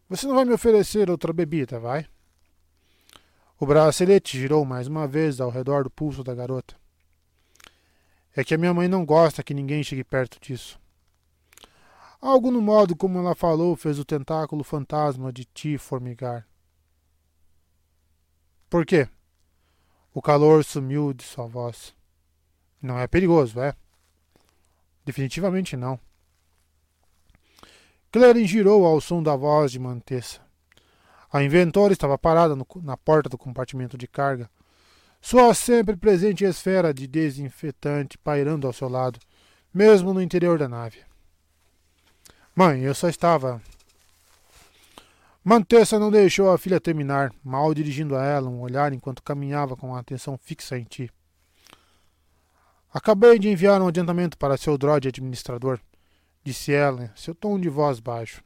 Você 0.08 0.26
não 0.26 0.35
vai 0.35 0.45
me 0.45 0.53
oferecer 0.53 1.10
outra 1.10 1.33
bebida, 1.33 1.79
vai? 1.79 2.08
O 3.59 3.65
bracelete 3.65 4.40
girou 4.40 4.63
mais 4.63 4.88
uma 4.88 5.06
vez 5.06 5.42
ao 5.42 5.49
redor 5.49 5.83
do 5.83 5.90
pulso 5.90 6.24
da 6.24 6.33
garota. 6.33 6.79
É 8.33 8.42
que 8.42 8.53
a 8.53 8.58
minha 8.58 8.74
mãe 8.74 8.88
não 8.88 9.06
gosta 9.06 9.43
que 9.43 9.53
ninguém 9.53 9.83
chegue 9.83 10.01
perto 10.01 10.40
disso. 10.40 10.79
Algo 12.22 12.51
no 12.51 12.61
modo 12.61 12.95
como 12.95 13.19
ela 13.19 13.35
falou 13.35 13.75
fez 13.75 13.99
o 13.99 14.06
tentáculo 14.06 14.63
fantasma 14.63 15.33
de 15.33 15.43
Ti 15.43 15.77
formigar. 15.77 16.47
Por 18.69 18.85
quê? 18.85 19.09
O 20.13 20.22
calor 20.22 20.63
sumiu 20.63 21.13
de 21.13 21.24
sua 21.24 21.45
voz. 21.45 21.93
Não 22.81 22.97
é 22.97 23.08
perigoso, 23.08 23.59
é? 23.59 23.75
Definitivamente 25.03 25.75
não. 25.75 25.99
Claren 28.09 28.47
girou 28.47 28.85
ao 28.85 29.01
som 29.01 29.22
da 29.22 29.35
voz 29.35 29.72
de 29.72 29.79
Mantessa. 29.79 30.49
A 31.31 31.44
inventora 31.44 31.94
estava 31.94 32.17
parada 32.17 32.56
no, 32.56 32.65
na 32.81 32.97
porta 32.97 33.29
do 33.29 33.38
compartimento 33.38 33.97
de 33.97 34.08
carga, 34.08 34.49
sua 35.22 35.53
sempre 35.53 35.95
presente 35.95 36.44
esfera 36.44 36.94
de 36.94 37.06
desinfetante 37.06 38.17
pairando 38.17 38.65
ao 38.65 38.74
seu 38.74 38.88
lado, 38.88 39.19
mesmo 39.74 40.13
no 40.13 40.22
interior 40.22 40.58
da 40.58 40.67
nave. 40.67 40.99
Mãe, 42.56 42.81
eu 42.81 42.95
só 42.95 43.08
estava. 43.10 43.62
Mantessa 45.44 45.99
não 45.99 46.10
deixou 46.10 46.51
a 46.51 46.58
filha 46.58 46.79
terminar, 46.79 47.31
mal 47.44 47.74
dirigindo 47.74 48.15
a 48.15 48.26
ela 48.26 48.49
um 48.49 48.62
olhar 48.62 48.92
enquanto 48.92 49.24
caminhava 49.24 49.76
com 49.76 49.95
a 49.95 49.99
atenção 49.99 50.38
fixa 50.38 50.78
em 50.78 50.83
ti. 50.83 51.12
Acabei 52.92 53.38
de 53.38 53.49
enviar 53.49 53.79
um 53.81 53.88
adiantamento 53.88 54.38
para 54.38 54.58
seu 54.58 54.78
droid 54.78 55.08
administrador, 55.08 55.79
disse 56.44 56.74
ela, 56.74 57.12
seu 57.15 57.35
tom 57.35 57.60
de 57.60 57.69
voz 57.69 57.99
baixo. 57.99 58.44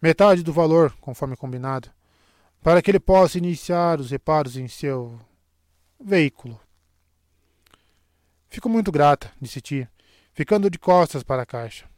Metade 0.00 0.42
do 0.42 0.52
valor, 0.52 0.94
conforme 1.00 1.36
combinado, 1.36 1.90
para 2.62 2.82
que 2.82 2.90
ele 2.90 3.00
possa 3.00 3.38
iniciar 3.38 4.00
os 4.00 4.10
reparos 4.10 4.56
em 4.56 4.68
seu 4.68 5.18
veículo. 5.98 6.60
Fico 8.48 8.68
muito 8.68 8.92
grata, 8.92 9.32
disse 9.40 9.60
Tia, 9.60 9.90
ficando 10.32 10.70
de 10.70 10.78
costas 10.78 11.22
para 11.22 11.42
a 11.42 11.46
caixa. 11.46 11.88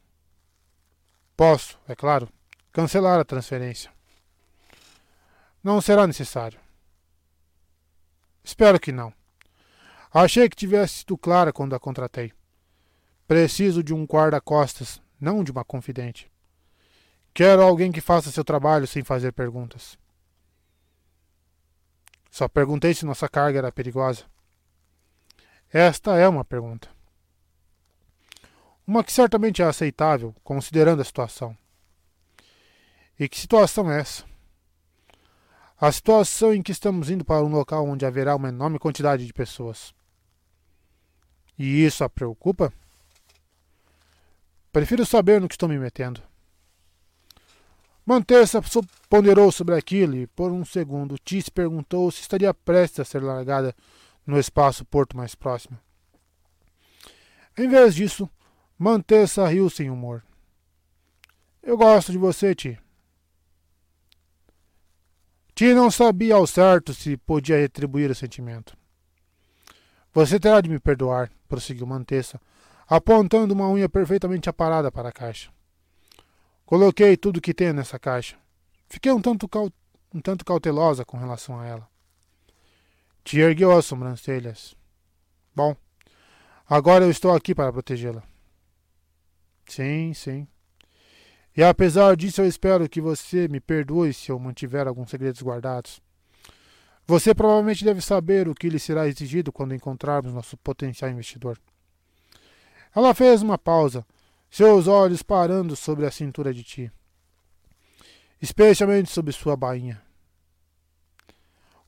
Posso, 1.37 1.79
é 1.89 1.95
claro, 1.95 2.29
cancelar 2.73 3.19
a 3.21 3.25
transferência. 3.25 3.91
Não 5.63 5.81
será 5.81 6.07
necessário. 6.07 6.59
Espero 8.43 8.81
que 8.81 8.93
não. 8.93 9.13
Achei 10.13 10.49
que 10.49 10.57
tivesse 10.57 11.01
sido 11.01 11.19
clara 11.19 11.53
quando 11.53 11.75
a 11.75 11.81
contratei. 11.81 12.33
Preciso 13.27 13.83
de 13.83 13.93
um 13.93 14.05
guarda-costas, 14.05 15.03
não 15.21 15.45
de 15.45 15.51
uma 15.51 15.65
confidente. 15.65 16.31
Quero 17.39 17.63
alguém 17.63 17.93
que 17.93 18.01
faça 18.01 18.33
seu 18.33 18.43
trabalho 18.43 18.85
sem 18.85 19.05
fazer 19.05 19.31
perguntas. 19.31 19.97
Só 22.29 22.49
perguntei 22.49 22.93
se 22.93 23.07
nossa 23.07 23.29
carga 23.29 23.59
era 23.59 23.71
perigosa. 23.71 24.25
Esta 25.73 26.17
é 26.17 26.27
uma 26.27 26.45
pergunta. 26.45 26.91
Uma 28.85 29.05
que 29.05 29.13
certamente 29.13 29.63
é 29.63 29.65
aceitável, 29.65 30.35
considerando 30.43 31.01
a 31.01 31.05
situação. 31.05 31.57
E 33.17 33.29
que 33.29 33.39
situação 33.39 33.89
é 33.89 34.01
essa? 34.01 34.25
A 35.81 35.93
situação 35.93 36.53
em 36.53 36.61
que 36.61 36.73
estamos 36.73 37.09
indo 37.09 37.25
para 37.25 37.45
um 37.45 37.53
local 37.53 37.87
onde 37.87 38.05
haverá 38.05 38.35
uma 38.35 38.49
enorme 38.49 38.81
quantidade 38.81 39.25
de 39.25 39.33
pessoas. 39.33 39.95
E 41.57 41.85
isso 41.85 42.03
a 42.03 42.09
preocupa? 42.09 42.73
Prefiro 44.73 45.07
saber 45.07 45.41
no 45.41 45.47
que 45.47 45.55
estou 45.55 45.69
me 45.69 45.79
metendo. 45.79 46.28
Mantessa 48.09 48.63
ponderou 49.11 49.53
sobre 49.53 49.75
aquilo 49.75 50.17
e, 50.17 50.27
por 50.27 50.51
um 50.51 50.65
segundo, 50.65 51.19
Tis 51.19 51.51
perguntou 51.51 52.11
se 52.11 52.23
estaria 52.23 52.55
prestes 52.55 53.01
a 53.01 53.05
ser 53.05 53.23
largada 53.23 53.77
no 54.27 54.41
espaço 54.41 54.83
porto 54.83 55.15
mais 55.15 55.35
próximo. 55.35 55.79
Em 57.59 57.69
vez 57.69 57.95
disso, 57.95 58.27
Mantessa 58.79 59.47
riu 59.47 59.69
sem 59.69 59.91
humor. 59.91 60.25
Eu 61.63 61.77
gosto 61.77 62.11
de 62.11 62.17
você, 62.17 62.55
Ti. 62.55 62.81
Ti 65.55 65.75
não 65.75 65.91
sabia 65.91 66.37
ao 66.37 66.47
certo 66.47 66.95
se 66.95 67.15
podia 67.19 67.59
retribuir 67.59 68.11
o 68.11 68.15
sentimento. 68.15 68.75
Você 70.15 70.41
terá 70.41 70.63
de 70.63 70.71
me 70.71 70.81
perdoar, 70.81 71.31
prosseguiu 71.47 71.87
Mantessa, 71.87 72.41
apontando 72.89 73.53
uma 73.53 73.69
unha 73.69 73.87
perfeitamente 73.87 74.49
aparada 74.49 74.91
para 74.91 75.11
a 75.11 75.13
caixa. 75.13 75.51
Coloquei 76.69 77.17
tudo 77.17 77.41
que 77.41 77.55
tenho 77.55 77.73
nessa 77.73 77.99
caixa. 77.99 78.37
Fiquei 78.91 79.11
um 79.11 79.23
tanto, 79.23 79.49
um 80.15 80.21
tanto 80.21 80.45
cautelosa 80.45 81.03
com 81.03 81.17
relação 81.17 81.59
a 81.59 81.67
ela. 81.67 81.89
Te 83.25 83.39
ergueu 83.39 83.73
as 83.73 83.87
sobrancelhas. 83.87 84.77
Bom, 85.57 85.75
agora 86.69 87.07
eu 87.07 87.11
estou 87.11 87.35
aqui 87.35 87.55
para 87.55 87.73
protegê-la. 87.73 88.23
Sim, 89.65 90.13
sim. 90.13 90.47
E 91.57 91.65
apesar 91.65 92.15
disso, 92.15 92.43
eu 92.43 92.47
espero 92.47 92.87
que 92.87 93.01
você 93.01 93.49
me 93.49 93.61
perdoe 93.61 94.13
se 94.13 94.31
eu 94.31 94.39
mantiver 94.39 94.87
alguns 94.87 95.09
segredos 95.09 95.41
guardados. 95.41 96.03
Você 97.07 97.35
provavelmente 97.35 97.83
deve 97.83 98.03
saber 98.03 98.47
o 98.47 98.55
que 98.55 98.69
lhe 98.69 98.79
será 98.79 99.09
exigido 99.09 99.51
quando 99.51 99.75
encontrarmos 99.75 100.35
nosso 100.35 100.55
potencial 100.59 101.11
investidor. 101.11 101.59
Ela 102.95 103.15
fez 103.15 103.41
uma 103.41 103.57
pausa, 103.57 104.05
seus 104.51 104.87
olhos 104.87 105.23
parando 105.23 105.77
sobre 105.77 106.07
a 106.07 106.11
cintura 106.11 106.53
de 106.53 106.63
ti, 106.63 106.93
especialmente 108.41 109.11
sobre 109.11 109.33
sua 109.33 109.57
bainha. 109.57 110.03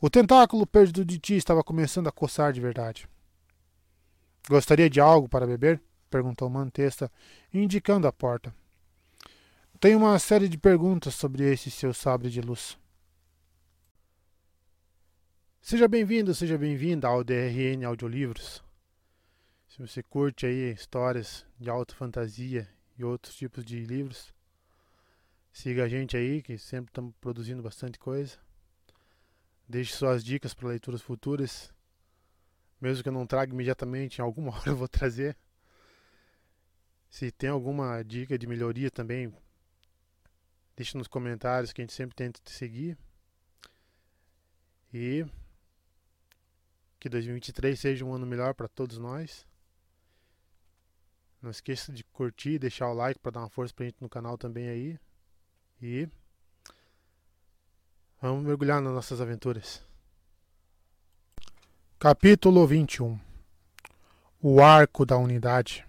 O 0.01 0.09
tentáculo 0.09 0.67
perdido 0.67 1.05
de 1.05 1.19
ti 1.19 1.37
estava 1.37 1.63
começando 1.63 2.09
a 2.09 2.13
coçar 2.13 2.53
de 2.53 2.61
verdade. 2.61 3.09
Gostaria 4.49 4.89
de 4.89 5.01
algo 5.01 5.29
para 5.29 5.47
beber? 5.47 5.81
perguntou 6.09 6.49
Mantesta, 6.49 7.11
indicando 7.53 8.07
a 8.07 8.13
porta. 8.13 8.55
Tenho 9.79 9.99
uma 9.99 10.19
série 10.19 10.49
de 10.49 10.59
perguntas 10.59 11.15
sobre 11.15 11.45
esse 11.51 11.71
seu 11.71 11.95
sabre 11.95 12.29
de 12.31 12.41
luz. 12.41 12.79
Seja 15.61 15.87
bem-vindo, 15.87 16.35
seja 16.35 16.59
bem-vinda 16.59 17.07
ao 17.07 17.23
DRN 17.23 17.85
Audiolivros. 17.85 18.63
Se 19.71 19.79
você 19.79 20.03
curte 20.03 20.47
aí 20.47 20.73
histórias 20.73 21.47
de 21.57 21.71
alta 21.71 21.95
fantasia 21.95 22.69
e 22.99 23.05
outros 23.05 23.37
tipos 23.37 23.65
de 23.65 23.79
livros, 23.79 24.35
siga 25.53 25.85
a 25.85 25.89
gente 25.89 26.17
aí, 26.17 26.43
que 26.43 26.59
sempre 26.59 26.91
estamos 26.91 27.15
produzindo 27.21 27.63
bastante 27.63 27.97
coisa. 27.97 28.37
Deixe 29.69 29.95
suas 29.95 30.25
dicas 30.25 30.53
para 30.53 30.71
leituras 30.71 31.01
futuras. 31.01 31.73
Mesmo 32.81 33.05
que 33.05 33.09
eu 33.09 33.13
não 33.13 33.25
traga 33.25 33.53
imediatamente, 33.53 34.19
em 34.19 34.23
alguma 34.23 34.51
hora 34.59 34.71
eu 34.71 34.77
vou 34.77 34.89
trazer. 34.89 35.39
Se 37.09 37.31
tem 37.31 37.51
alguma 37.51 38.03
dica 38.03 38.37
de 38.37 38.49
melhoria 38.49 38.91
também, 38.91 39.33
deixe 40.75 40.99
nos 40.99 41.07
comentários 41.07 41.73
que 41.73 41.81
a 41.81 41.85
gente 41.85 41.95
sempre 41.95 42.17
tenta 42.17 42.41
te 42.43 42.51
seguir. 42.51 42.99
E 44.93 45.25
que 46.99 47.09
2023 47.09 47.79
seja 47.79 48.05
um 48.05 48.13
ano 48.13 48.27
melhor 48.27 48.53
para 48.53 48.67
todos 48.67 48.99
nós. 48.99 49.49
Não 51.43 51.51
esqueça 51.51 51.91
de 51.91 52.05
curtir, 52.05 52.59
deixar 52.59 52.89
o 52.89 52.95
like 52.95 53.19
para 53.19 53.33
dar 53.33 53.41
uma 53.41 53.49
força 53.49 53.73
pra 53.73 53.87
gente 53.87 53.97
no 54.01 54.11
canal 54.11 54.37
também 54.37 54.69
aí. 54.69 54.99
E 55.81 56.07
vamos 58.21 58.45
mergulhar 58.45 58.83
nas 58.83 58.93
nossas 58.93 59.23
aventuras. 59.23 59.83
Capítulo 61.99 62.67
21 62.67 63.19
O 64.43 64.63
Arco 64.63 65.07
da 65.07 65.17
Unidade 65.17 65.87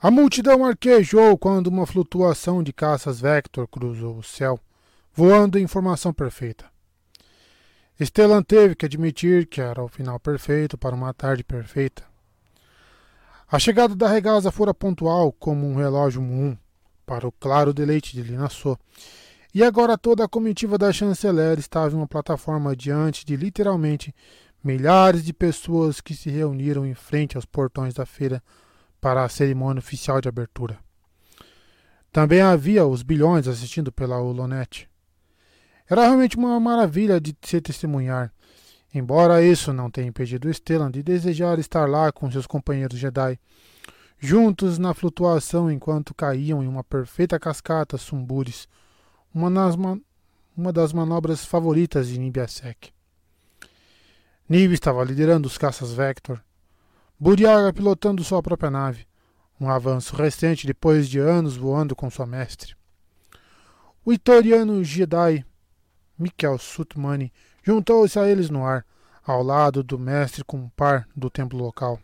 A 0.00 0.08
multidão 0.08 0.64
arquejou 0.64 1.36
quando 1.36 1.66
uma 1.66 1.86
flutuação 1.86 2.62
de 2.62 2.72
caças 2.72 3.20
Vector 3.20 3.66
cruzou 3.66 4.18
o 4.18 4.22
céu, 4.22 4.60
voando 5.12 5.58
em 5.58 5.66
formação 5.66 6.12
perfeita. 6.12 6.70
Stellan 8.00 8.42
teve 8.42 8.76
que 8.76 8.86
admitir 8.86 9.46
que 9.46 9.60
era 9.60 9.82
o 9.82 9.88
final 9.88 10.20
perfeito 10.20 10.78
para 10.78 10.94
uma 10.94 11.12
tarde 11.12 11.42
perfeita. 11.42 12.04
A 13.48 13.60
chegada 13.60 13.94
da 13.94 14.08
regaza 14.08 14.50
fora 14.50 14.74
pontual 14.74 15.30
como 15.32 15.68
um 15.68 15.76
relógio 15.76 16.20
Moon, 16.20 16.56
para 17.06 17.28
o 17.28 17.32
claro 17.32 17.72
deleite 17.72 18.12
de 18.12 18.20
Linassô, 18.20 18.76
e 19.54 19.62
agora 19.62 19.96
toda 19.96 20.24
a 20.24 20.28
comitiva 20.28 20.76
da 20.76 20.92
chanceler 20.92 21.56
estava 21.56 21.94
em 21.94 21.96
uma 21.96 22.08
plataforma 22.08 22.74
diante 22.74 23.24
de 23.24 23.36
literalmente 23.36 24.12
milhares 24.64 25.24
de 25.24 25.32
pessoas 25.32 26.00
que 26.00 26.12
se 26.12 26.28
reuniram 26.28 26.84
em 26.84 26.94
frente 26.94 27.36
aos 27.36 27.44
portões 27.44 27.94
da 27.94 28.04
feira 28.04 28.42
para 29.00 29.22
a 29.22 29.28
cerimônia 29.28 29.78
oficial 29.78 30.20
de 30.20 30.28
abertura. 30.28 30.76
Também 32.10 32.40
havia 32.40 32.84
os 32.84 33.04
bilhões 33.04 33.46
assistindo 33.46 33.92
pela 33.92 34.18
Holonet. 34.18 34.88
Era 35.88 36.02
realmente 36.02 36.36
uma 36.36 36.58
maravilha 36.58 37.20
de 37.20 37.36
se 37.42 37.60
testemunhar, 37.60 38.32
embora 38.98 39.42
isso 39.42 39.72
não 39.72 39.90
tenha 39.90 40.08
impedido 40.08 40.52
Stellan 40.52 40.90
de 40.90 41.02
desejar 41.02 41.58
estar 41.58 41.88
lá 41.88 42.10
com 42.10 42.30
seus 42.30 42.46
companheiros 42.46 42.98
Jedi, 42.98 43.38
juntos 44.18 44.78
na 44.78 44.94
flutuação 44.94 45.70
enquanto 45.70 46.14
caíam 46.14 46.62
em 46.62 46.66
uma 46.66 46.82
perfeita 46.82 47.38
cascata 47.38 47.98
Sumbures, 47.98 48.66
uma, 49.34 49.50
das, 49.50 49.74
uma 50.56 50.72
das 50.72 50.92
manobras 50.92 51.44
favoritas 51.44 52.08
de 52.08 52.18
Nibiasek. 52.18 52.90
Nib 54.48 54.72
estava 54.72 55.04
liderando 55.04 55.46
os 55.46 55.58
caças 55.58 55.92
Vector, 55.92 56.40
Buriaga 57.18 57.72
pilotando 57.72 58.22
sua 58.24 58.42
própria 58.42 58.70
nave, 58.70 59.06
um 59.60 59.68
avanço 59.68 60.14
recente 60.14 60.66
depois 60.66 61.08
de 61.08 61.18
anos 61.18 61.56
voando 61.56 61.96
com 61.96 62.10
sua 62.10 62.26
mestre. 62.26 62.74
O 64.04 64.12
Itoriano 64.12 64.84
Jedi 64.84 65.44
Mikel 66.18 66.58
Sutmani 66.58 67.32
juntou-se 67.66 68.16
a 68.16 68.28
eles 68.28 68.48
no 68.48 68.64
ar, 68.64 68.86
ao 69.26 69.42
lado 69.42 69.82
do 69.82 69.98
mestre 69.98 70.44
com 70.44 70.68
par 70.68 71.08
do 71.16 71.28
templo 71.28 71.58
local. 71.58 71.98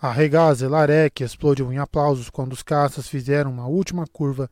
A 0.00 0.12
Regaz 0.12 0.60
e 0.60 0.68
Larek 0.68 1.24
explodiu 1.24 1.72
em 1.72 1.78
aplausos 1.78 2.30
quando 2.30 2.52
os 2.52 2.62
caças 2.62 3.08
fizeram 3.08 3.50
uma 3.50 3.66
última 3.66 4.06
curva 4.06 4.48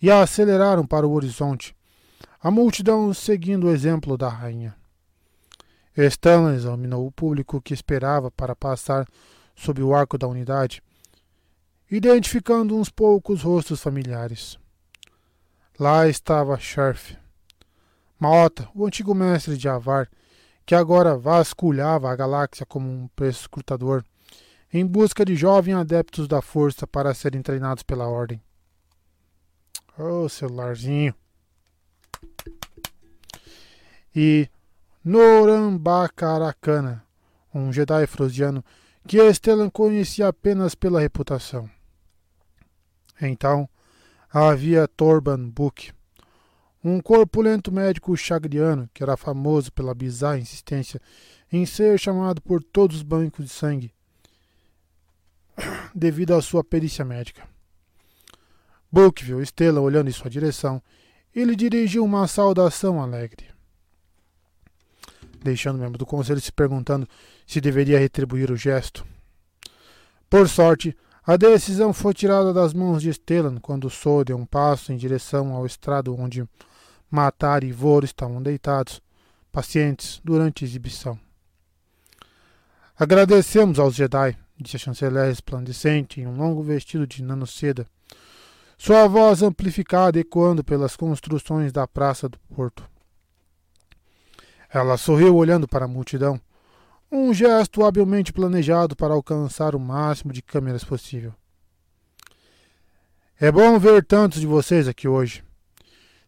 e 0.00 0.10
a 0.10 0.22
aceleraram 0.22 0.86
para 0.86 1.06
o 1.06 1.12
horizonte, 1.12 1.76
a 2.40 2.50
multidão 2.50 3.12
seguindo 3.12 3.66
o 3.66 3.70
exemplo 3.70 4.16
da 4.16 4.30
rainha. 4.30 4.74
Stanley 5.94 6.56
examinou 6.56 7.06
o 7.06 7.12
público 7.12 7.60
que 7.60 7.74
esperava 7.74 8.30
para 8.30 8.56
passar 8.56 9.06
sob 9.54 9.82
o 9.82 9.94
arco 9.94 10.16
da 10.16 10.26
unidade, 10.26 10.82
identificando 11.90 12.74
uns 12.74 12.88
poucos 12.88 13.42
rostos 13.42 13.82
familiares. 13.82 14.58
Lá 15.78 16.08
estava 16.08 16.58
Sharf, 16.58 17.20
Maota, 18.22 18.68
o 18.72 18.86
antigo 18.86 19.12
mestre 19.16 19.56
de 19.56 19.68
Avar, 19.68 20.08
que 20.64 20.76
agora 20.76 21.18
vasculhava 21.18 22.08
a 22.08 22.14
galáxia 22.14 22.64
como 22.64 22.88
um 22.88 23.08
perscrutador, 23.16 24.04
em 24.72 24.86
busca 24.86 25.24
de 25.24 25.34
jovens 25.34 25.74
adeptos 25.74 26.28
da 26.28 26.40
força 26.40 26.86
para 26.86 27.12
serem 27.14 27.42
treinados 27.42 27.82
pela 27.82 28.06
Ordem. 28.06 28.40
Oh, 29.98 30.28
celularzinho. 30.28 31.12
E 34.14 34.48
Norambakaracana, 35.04 37.04
um 37.52 37.72
Jedi 37.72 38.06
frosiano 38.06 38.64
que 39.04 39.18
Stellan 39.32 39.68
conhecia 39.68 40.28
apenas 40.28 40.76
pela 40.76 41.00
reputação. 41.00 41.68
Então, 43.20 43.68
havia 44.32 44.86
Torban 44.86 45.48
Book, 45.48 45.92
um 46.84 47.00
corpulento 47.00 47.70
médico 47.70 48.16
chagriano 48.16 48.88
que 48.92 49.02
era 49.02 49.16
famoso 49.16 49.72
pela 49.72 49.94
bizarra 49.94 50.38
insistência 50.38 51.00
em 51.50 51.64
ser 51.64 51.98
chamado 51.98 52.40
por 52.40 52.62
todos 52.62 52.96
os 52.96 53.02
bancos 53.02 53.44
de 53.44 53.52
sangue 53.52 53.92
devido 55.94 56.34
à 56.34 56.42
sua 56.42 56.64
perícia 56.64 57.04
médica. 57.04 57.46
Book 58.90 59.24
viu 59.24 59.40
Estela 59.40 59.80
olhando 59.80 60.08
em 60.08 60.12
sua 60.12 60.30
direção 60.30 60.82
e 61.34 61.44
lhe 61.44 61.56
dirigiu 61.56 62.04
uma 62.04 62.26
saudação 62.26 63.00
alegre, 63.00 63.46
deixando 65.42 65.76
o 65.76 65.78
membro 65.78 65.98
do 65.98 66.04
conselho 66.04 66.40
se 66.40 66.52
perguntando 66.52 67.08
se 67.46 67.60
deveria 67.60 67.98
retribuir 67.98 68.50
o 68.50 68.56
gesto. 68.56 69.06
Por 70.28 70.48
sorte, 70.48 70.96
a 71.24 71.36
decisão 71.36 71.92
foi 71.92 72.12
tirada 72.12 72.52
das 72.52 72.74
mãos 72.74 73.00
de 73.00 73.12
Stellan 73.12 73.58
quando 73.60 73.88
Sol 73.88 74.24
deu 74.24 74.36
um 74.36 74.44
passo 74.44 74.92
em 74.92 74.96
direção 74.96 75.54
ao 75.54 75.64
estrado 75.64 76.14
onde 76.18 76.46
Matar 77.12 77.62
e 77.62 77.70
Vor 77.70 78.04
estavam 78.04 78.42
deitados, 78.42 79.02
pacientes, 79.52 80.18
durante 80.24 80.64
a 80.64 80.66
exibição. 80.66 81.20
Agradecemos 82.98 83.78
aos 83.78 83.94
Jedi, 83.94 84.34
disse 84.56 84.76
a 84.76 84.78
chanceler 84.78 85.26
resplandecente 85.26 86.22
em 86.22 86.26
um 86.26 86.34
longo 86.34 86.62
vestido 86.62 87.06
de 87.06 87.22
nanoceda, 87.22 87.86
sua 88.78 89.06
voz 89.06 89.42
amplificada 89.42 90.18
ecoando 90.18 90.64
pelas 90.64 90.96
construções 90.96 91.70
da 91.70 91.86
praça 91.86 92.30
do 92.30 92.38
porto. 92.54 92.82
Ela 94.72 94.96
sorriu 94.96 95.36
olhando 95.36 95.68
para 95.68 95.84
a 95.84 95.88
multidão, 95.88 96.40
um 97.10 97.34
gesto 97.34 97.84
habilmente 97.84 98.32
planejado 98.32 98.96
para 98.96 99.12
alcançar 99.12 99.74
o 99.74 99.78
máximo 99.78 100.32
de 100.32 100.40
câmeras 100.40 100.82
possível. 100.82 101.34
É 103.38 103.52
bom 103.52 103.78
ver 103.78 104.02
tantos 104.02 104.40
de 104.40 104.46
vocês 104.46 104.88
aqui 104.88 105.06
hoje. 105.06 105.44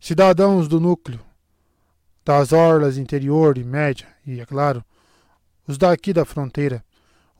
Cidadãos 0.06 0.68
do 0.68 0.78
núcleo, 0.78 1.18
das 2.22 2.52
orlas 2.52 2.98
interior 2.98 3.56
e 3.56 3.64
média, 3.64 4.06
e, 4.26 4.38
é 4.38 4.44
claro, 4.44 4.84
os 5.66 5.78
daqui 5.78 6.12
da 6.12 6.26
fronteira, 6.26 6.84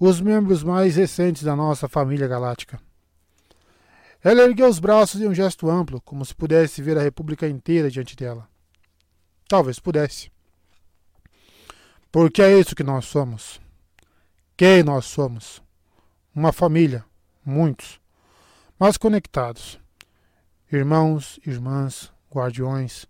os 0.01 0.19
membros 0.19 0.63
mais 0.63 0.97
recentes 0.97 1.43
da 1.43 1.55
nossa 1.55 1.91
família 1.91 2.27
galáctica. 2.27 2.81
Ela 4.23 4.45
ergueu 4.45 4.67
os 4.67 4.79
braços 4.79 5.21
em 5.21 5.29
um 5.29 5.35
gesto 5.35 5.69
amplo, 5.69 6.01
como 6.01 6.25
se 6.25 6.35
pudesse 6.35 6.81
ver 6.81 6.97
a 6.97 7.03
República 7.03 7.47
inteira 7.47 7.91
diante 7.91 8.17
dela. 8.17 8.49
Talvez 9.47 9.79
pudesse. 9.79 10.33
Porque 12.11 12.41
é 12.41 12.59
isso 12.59 12.75
que 12.75 12.83
nós 12.83 13.05
somos. 13.05 13.61
Quem 14.57 14.83
nós 14.83 15.05
somos? 15.05 15.63
Uma 16.35 16.51
família, 16.51 17.05
muitos, 17.45 18.01
mas 18.79 18.97
conectados. 18.97 19.79
Irmãos, 20.73 21.39
irmãs, 21.45 22.14
guardiões, 22.35 23.07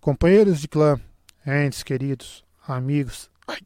companheiros 0.00 0.60
de 0.60 0.68
clã, 0.68 1.00
entes 1.46 1.82
queridos, 1.82 2.44
amigos. 2.66 3.30
Ai. 3.46 3.60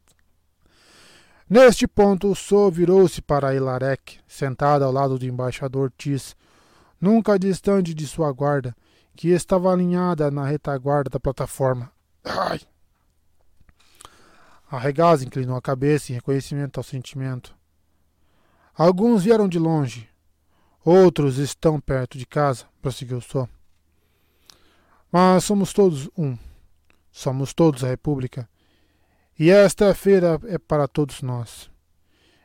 Neste 1.49 1.89
ponto, 1.89 2.35
So 2.35 2.71
virou-se 2.71 3.23
para 3.23 3.55
Ilarek, 3.55 4.21
sentada 4.29 4.85
ao 4.85 4.93
lado 4.93 5.19
do 5.19 5.25
embaixador 5.25 5.91
Tis, 5.97 6.37
nunca 7.01 7.39
distante 7.39 7.95
de 7.95 8.07
sua 8.07 8.31
guarda, 8.33 8.77
que 9.17 9.29
estava 9.29 9.73
alinhada 9.73 10.31
na 10.31 10.47
retaguarda 10.47 11.11
da 11.11 11.19
plataforma. 11.19 11.91
Ai. 12.23 12.61
A 14.71 14.79
Regaz 14.79 15.23
inclinou 15.23 15.57
a 15.57 15.63
cabeça 15.63 16.13
em 16.13 16.17
reconhecimento 16.17 16.79
ao 16.79 16.85
sentimento. 16.85 17.57
Alguns 18.77 19.25
vieram 19.25 19.49
de 19.49 19.59
longe, 19.59 20.09
outros 20.85 21.39
estão 21.39 21.81
perto 21.81 22.19
de 22.19 22.27
casa, 22.27 22.67
prosseguiu 22.83 23.21
Só. 23.21 23.49
Mas 25.11 25.45
somos 25.45 25.73
todos 25.73 26.09
um. 26.17 26.37
Somos 27.11 27.55
todos 27.55 27.83
a 27.83 27.89
República. 27.89 28.49
E 29.39 29.51
esta 29.51 29.95
feira 29.95 30.39
é 30.47 30.59
para 30.59 30.87
todos 30.87 31.23
nós. 31.23 31.71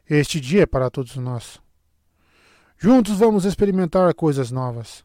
Este 0.09 0.39
dia 0.39 0.63
é 0.63 0.65
para 0.65 0.89
todos 0.89 1.15
nós. 1.15 1.59
Juntos 2.77 3.17
vamos 3.17 3.45
experimentar 3.45 4.13
coisas 4.13 4.51
novas. 4.51 5.03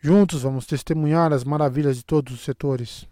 Juntos 0.00 0.42
vamos 0.42 0.66
testemunhar 0.66 1.32
as 1.32 1.42
maravilhas 1.42 1.96
de 1.96 2.04
todos 2.04 2.34
os 2.34 2.40
setores: 2.42 3.08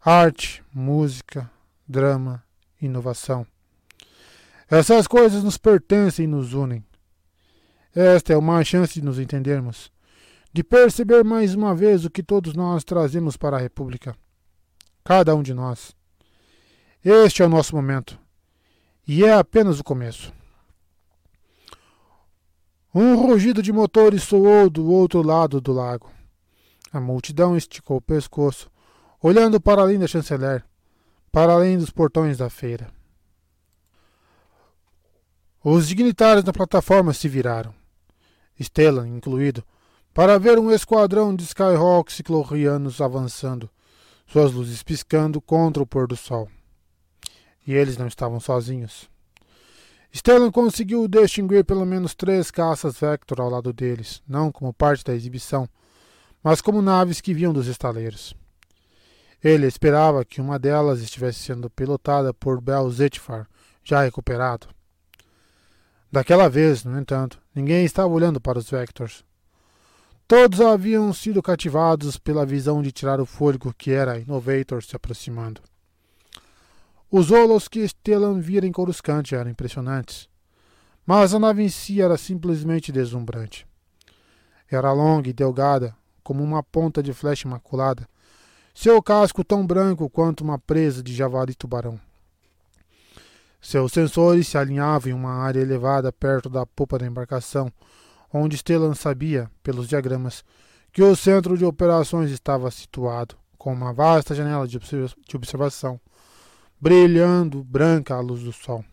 arte, 0.00 0.62
música, 0.72 1.50
drama, 1.86 2.42
inovação. 2.80 3.46
Essas 4.70 5.06
coisas 5.06 5.44
nos 5.44 5.58
pertencem 5.58 6.24
e 6.24 6.28
nos 6.28 6.54
unem. 6.54 6.84
Esta 7.94 8.32
é 8.32 8.36
uma 8.36 8.64
chance 8.64 8.94
de 8.94 9.04
nos 9.04 9.18
entendermos, 9.18 9.92
de 10.54 10.64
perceber 10.64 11.22
mais 11.22 11.54
uma 11.54 11.74
vez 11.74 12.06
o 12.06 12.10
que 12.10 12.22
todos 12.22 12.54
nós 12.54 12.82
trazemos 12.84 13.36
para 13.36 13.58
a 13.58 13.60
República. 13.60 14.16
Cada 15.04 15.34
um 15.34 15.42
de 15.42 15.52
nós. 15.52 15.94
Este 17.04 17.42
é 17.42 17.46
o 17.46 17.50
nosso 17.50 17.76
momento. 17.76 18.18
E 19.06 19.22
é 19.24 19.34
apenas 19.34 19.78
o 19.78 19.84
começo. 19.84 20.32
Um 22.94 23.16
rugido 23.16 23.60
de 23.60 23.72
motores 23.72 24.22
soou 24.22 24.70
do 24.70 24.90
outro 24.90 25.20
lado 25.20 25.60
do 25.60 25.72
lago. 25.72 26.10
A 26.90 27.00
multidão 27.00 27.54
esticou 27.54 27.98
o 27.98 28.00
pescoço, 28.00 28.70
olhando 29.20 29.60
para 29.60 29.82
além 29.82 29.98
da 29.98 30.06
chanceler 30.06 30.64
para 31.34 31.52
além 31.52 31.76
dos 31.76 31.90
portões 31.90 32.38
da 32.38 32.48
feira. 32.48 32.88
Os 35.64 35.88
dignitários 35.88 36.44
da 36.44 36.52
plataforma 36.52 37.12
se 37.12 37.28
viraram, 37.28 37.74
Stellan 38.62 39.08
incluído, 39.08 39.64
para 40.14 40.38
ver 40.38 40.60
um 40.60 40.70
esquadrão 40.70 41.34
de 41.34 41.42
Skyhawks 41.42 42.14
ciclorrianos 42.14 43.00
avançando, 43.00 43.68
suas 44.28 44.52
luzes 44.52 44.80
piscando 44.80 45.40
contra 45.40 45.82
o 45.82 45.86
pôr 45.86 46.06
do 46.06 46.16
sol. 46.16 46.48
E 47.66 47.74
eles 47.74 47.98
não 47.98 48.06
estavam 48.06 48.38
sozinhos. 48.38 49.10
Stellan 50.14 50.52
conseguiu 50.52 51.08
distinguir 51.08 51.64
pelo 51.64 51.84
menos 51.84 52.14
três 52.14 52.48
caças 52.48 53.00
Vector 53.00 53.40
ao 53.40 53.50
lado 53.50 53.72
deles, 53.72 54.22
não 54.28 54.52
como 54.52 54.72
parte 54.72 55.02
da 55.02 55.12
exibição, 55.12 55.68
mas 56.40 56.60
como 56.60 56.80
naves 56.80 57.20
que 57.20 57.34
vinham 57.34 57.52
dos 57.52 57.66
estaleiros. 57.66 58.36
Ele 59.42 59.66
esperava 59.66 60.24
que 60.24 60.40
uma 60.40 60.60
delas 60.60 61.00
estivesse 61.00 61.40
sendo 61.40 61.68
pilotada 61.68 62.32
por 62.32 62.60
Bel 62.60 62.88
já 63.82 64.02
recuperado. 64.02 64.68
Daquela 66.12 66.48
vez, 66.48 66.84
no 66.84 66.96
entanto, 66.98 67.42
ninguém 67.52 67.84
estava 67.84 68.08
olhando 68.08 68.40
para 68.40 68.60
os 68.60 68.70
Vectors. 68.70 69.24
Todos 70.26 70.58
haviam 70.58 71.12
sido 71.12 71.42
cativados 71.42 72.16
pela 72.16 72.46
visão 72.46 72.80
de 72.80 72.90
tirar 72.90 73.20
o 73.20 73.26
fôlego 73.26 73.74
que 73.76 73.90
era 73.90 74.18
Innovator 74.18 74.82
se 74.82 74.96
aproximando. 74.96 75.60
Os 77.10 77.30
olos 77.30 77.68
que 77.68 77.86
Stellan 77.86 78.40
vira 78.40 78.66
em 78.66 78.72
Coruscant 78.72 79.32
eram 79.32 79.50
impressionantes, 79.50 80.26
mas 81.06 81.34
a 81.34 81.38
nave 81.38 81.62
em 81.62 81.68
si 81.68 82.00
era 82.00 82.16
simplesmente 82.16 82.90
deslumbrante. 82.90 83.66
Era 84.70 84.92
longa 84.92 85.28
e 85.28 85.32
delgada, 85.32 85.94
como 86.22 86.42
uma 86.42 86.62
ponta 86.62 87.02
de 87.02 87.12
flecha 87.12 87.46
imaculada, 87.46 88.08
seu 88.74 89.00
casco 89.02 89.44
tão 89.44 89.66
branco 89.66 90.08
quanto 90.08 90.40
uma 90.40 90.58
presa 90.58 91.02
de 91.02 91.14
javali-tubarão. 91.14 92.00
Seus 93.60 93.92
sensores 93.92 94.48
se 94.48 94.56
alinhavam 94.56 95.10
em 95.10 95.14
uma 95.14 95.34
área 95.34 95.60
elevada 95.60 96.10
perto 96.10 96.48
da 96.48 96.64
popa 96.64 96.98
da 96.98 97.06
embarcação, 97.06 97.70
onde 98.36 98.56
Stellan 98.56 98.94
sabia, 98.94 99.48
pelos 99.62 99.86
diagramas, 99.86 100.44
que 100.92 101.02
o 101.02 101.14
centro 101.14 101.56
de 101.56 101.64
operações 101.64 102.30
estava 102.32 102.70
situado, 102.70 103.36
com 103.56 103.72
uma 103.72 103.92
vasta 103.92 104.34
janela 104.34 104.66
de 104.66 104.76
observação, 105.36 106.00
brilhando 106.80 107.62
branca 107.62 108.16
à 108.16 108.20
luz 108.20 108.42
do 108.42 108.52
sol. 108.52 108.84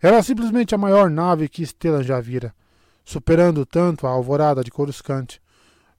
Era 0.00 0.22
simplesmente 0.22 0.74
a 0.74 0.78
maior 0.78 1.10
nave 1.10 1.48
que 1.48 1.64
Stellan 1.66 2.02
já 2.02 2.18
vira, 2.18 2.54
superando 3.04 3.66
tanto 3.66 4.06
a 4.06 4.10
alvorada 4.10 4.64
de 4.64 4.70
Coruscant 4.70 5.38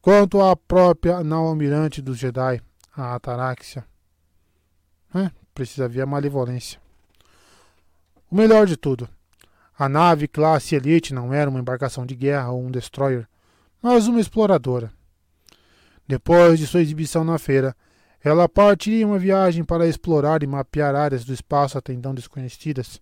quanto 0.02 0.42
a 0.42 0.56
própria 0.56 1.24
nau-almirante 1.24 2.02
dos 2.02 2.18
Jedi, 2.18 2.60
a 2.96 3.16
Ataraxia. 3.16 3.86
É, 5.14 5.32
precisa 5.54 5.86
haver 5.86 6.06
malevolência. 6.06 6.80
O 8.30 8.36
melhor 8.36 8.66
de 8.66 8.76
tudo, 8.76 9.08
a 9.78 9.90
nave 9.90 10.28
classe 10.28 10.76
Elite 10.76 11.14
não 11.14 11.34
era 11.34 11.50
uma 11.50 11.60
embarcação 11.60 12.06
de 12.06 12.16
guerra 12.16 12.52
ou 12.52 12.64
um 12.64 12.72
destroyer, 12.72 13.28
mas 13.82 14.08
uma 14.08 14.22
exploradora. 14.22 14.92
Depois 16.08 16.60
de 16.60 16.68
sua 16.68 16.82
exibição 16.82 17.24
na 17.24 17.38
feira, 17.38 17.76
ela 18.24 18.48
partiria 18.48 19.02
em 19.02 19.06
uma 19.06 19.20
viagem 19.20 19.64
para 19.64 19.88
explorar 19.88 20.42
e 20.44 20.48
mapear 20.48 20.96
áreas 20.96 21.26
do 21.26 21.34
espaço 21.34 21.78
até 21.78 21.94
então 21.94 22.14
desconhecidas. 22.14 23.02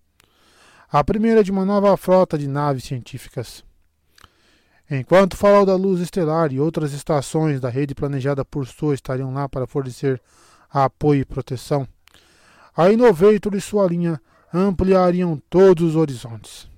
A 0.90 1.02
primeira 1.02 1.42
de 1.42 1.50
uma 1.50 1.64
nova 1.64 1.96
frota 1.96 2.36
de 2.36 2.46
naves 2.48 2.84
científicas. 2.84 3.64
Enquanto 4.90 5.36
Farol 5.36 5.64
da 5.64 5.76
Luz 5.76 6.00
Estelar 6.00 6.52
e 6.52 6.60
outras 6.60 6.92
estações 6.92 7.58
da 7.58 7.70
rede 7.70 7.94
planejada 7.94 8.44
por 8.44 8.66
Sua 8.66 8.94
estariam 8.94 9.32
lá 9.32 9.48
para 9.48 9.66
fornecer 9.66 10.20
apoio 10.70 11.22
e 11.22 11.24
proteção, 11.24 11.88
a 12.76 12.90
Innovator 12.92 13.54
e 13.54 13.60
sua 13.60 13.86
linha 13.86 14.20
ampliariam 14.54 15.42
todos 15.50 15.90
os 15.90 15.96
horizontes. 15.96 16.68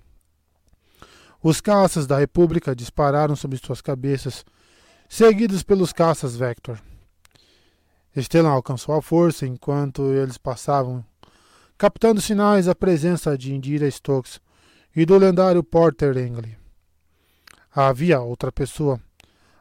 Os 1.42 1.60
caças 1.60 2.06
da 2.06 2.18
República 2.18 2.74
dispararam 2.74 3.36
sobre 3.36 3.58
suas 3.58 3.80
cabeças, 3.80 4.44
seguidos 5.08 5.62
pelos 5.62 5.92
caças 5.92 6.34
Vector. 6.34 6.78
Stellan 8.16 8.50
alcançou 8.50 8.94
a 8.94 9.02
força 9.02 9.46
enquanto 9.46 10.02
eles 10.14 10.38
passavam, 10.38 11.04
captando 11.76 12.20
sinais 12.20 12.64
da 12.64 12.74
presença 12.74 13.36
de 13.36 13.54
Indira 13.54 13.88
Stokes 13.90 14.40
e 14.94 15.04
do 15.04 15.18
lendário 15.18 15.62
Porter 15.62 16.16
Engle. 16.16 16.56
Havia 17.70 18.20
outra 18.22 18.50
pessoa, 18.50 18.98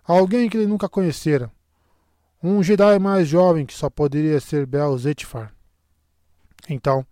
alguém 0.06 0.50
que 0.50 0.56
ele 0.56 0.68
nunca 0.68 0.88
conhecera, 0.88 1.52
um 2.42 2.64
Jedi 2.64 2.98
mais 2.98 3.28
jovem 3.28 3.66
que 3.66 3.74
só 3.74 3.90
poderia 3.90 4.40
ser 4.40 4.66
Bel 4.66 4.98
Zetfar. 4.98 5.54
Então, 6.70 7.06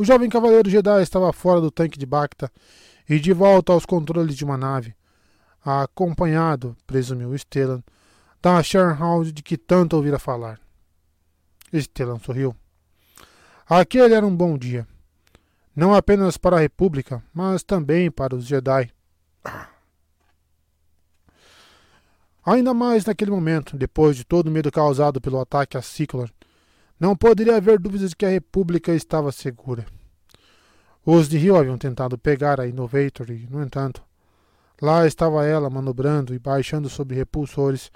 o 0.00 0.04
jovem 0.04 0.30
cavaleiro 0.30 0.70
Jedi 0.70 1.02
estava 1.02 1.30
fora 1.30 1.60
do 1.60 1.70
tanque 1.70 1.98
de 1.98 2.06
Bacta 2.06 2.50
e 3.06 3.20
de 3.20 3.34
volta 3.34 3.70
aos 3.70 3.84
controles 3.84 4.34
de 4.34 4.46
uma 4.46 4.56
nave, 4.56 4.94
acompanhado, 5.62 6.74
presumiu 6.86 7.36
Stellan, 7.36 7.82
da 8.40 8.62
Sharon 8.62 9.24
de 9.24 9.42
que 9.42 9.58
tanto 9.58 9.96
ouvira 9.96 10.18
falar. 10.18 10.58
Stellan 11.70 12.18
sorriu. 12.18 12.56
Aquele 13.68 14.14
era 14.14 14.26
um 14.26 14.34
bom 14.34 14.56
dia. 14.56 14.88
Não 15.76 15.92
apenas 15.92 16.38
para 16.38 16.56
a 16.56 16.60
República, 16.60 17.22
mas 17.34 17.62
também 17.62 18.10
para 18.10 18.34
os 18.34 18.46
Jedi. 18.46 18.90
Ainda 22.42 22.72
mais 22.72 23.04
naquele 23.04 23.30
momento, 23.30 23.76
depois 23.76 24.16
de 24.16 24.24
todo 24.24 24.46
o 24.46 24.50
medo 24.50 24.72
causado 24.72 25.20
pelo 25.20 25.38
ataque 25.38 25.76
a 25.76 25.82
Ciclor, 25.82 26.30
não 27.00 27.16
poderia 27.16 27.56
haver 27.56 27.78
dúvidas 27.78 28.10
de 28.10 28.16
que 28.16 28.26
a 28.26 28.30
República 28.30 28.94
estava 28.94 29.32
segura. 29.32 29.86
Os 31.04 31.28
de 31.28 31.38
Rio 31.38 31.56
haviam 31.56 31.78
tentado 31.78 32.18
pegar 32.18 32.60
a 32.60 32.68
Innovator 32.68 33.30
e, 33.30 33.48
no 33.50 33.62
entanto, 33.62 34.02
lá 34.80 35.06
estava 35.06 35.46
ela 35.46 35.70
manobrando 35.70 36.34
e 36.34 36.38
baixando 36.38 36.90
sobre 36.90 37.16
repulsores 37.16 37.90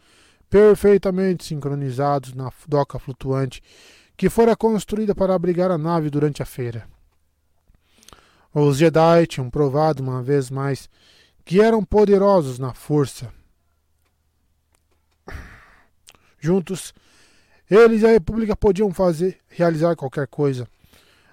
perfeitamente 0.49 1.45
sincronizados 1.45 2.33
na 2.33 2.51
doca 2.67 2.99
flutuante 2.99 3.63
que 4.17 4.31
fora 4.31 4.57
construída 4.57 5.15
para 5.15 5.35
abrigar 5.35 5.71
a 5.71 5.77
nave 5.77 6.09
durante 6.09 6.43
a 6.43 6.47
feira. 6.47 6.89
Os 8.55 8.79
Jedi 8.79 9.27
tinham 9.27 9.51
provado 9.51 10.03
uma 10.03 10.23
vez 10.23 10.51
mais 10.51 10.89
que 11.45 11.61
eram 11.61 11.85
poderosos 11.85 12.59
na 12.59 12.73
força 12.73 13.31
Juntos, 16.45 16.93
eles 17.71 18.03
e 18.03 18.07
a 18.07 18.11
República 18.11 18.55
podiam 18.55 18.93
fazer, 18.93 19.39
realizar 19.49 19.97
qualquer 19.97 20.27
coisa. 20.27 20.69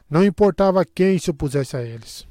Não 0.09 0.23
importava 0.23 0.85
quem 0.85 1.17
se 1.17 1.29
opusesse 1.29 1.75
a 1.75 1.81
eles. 1.81 2.27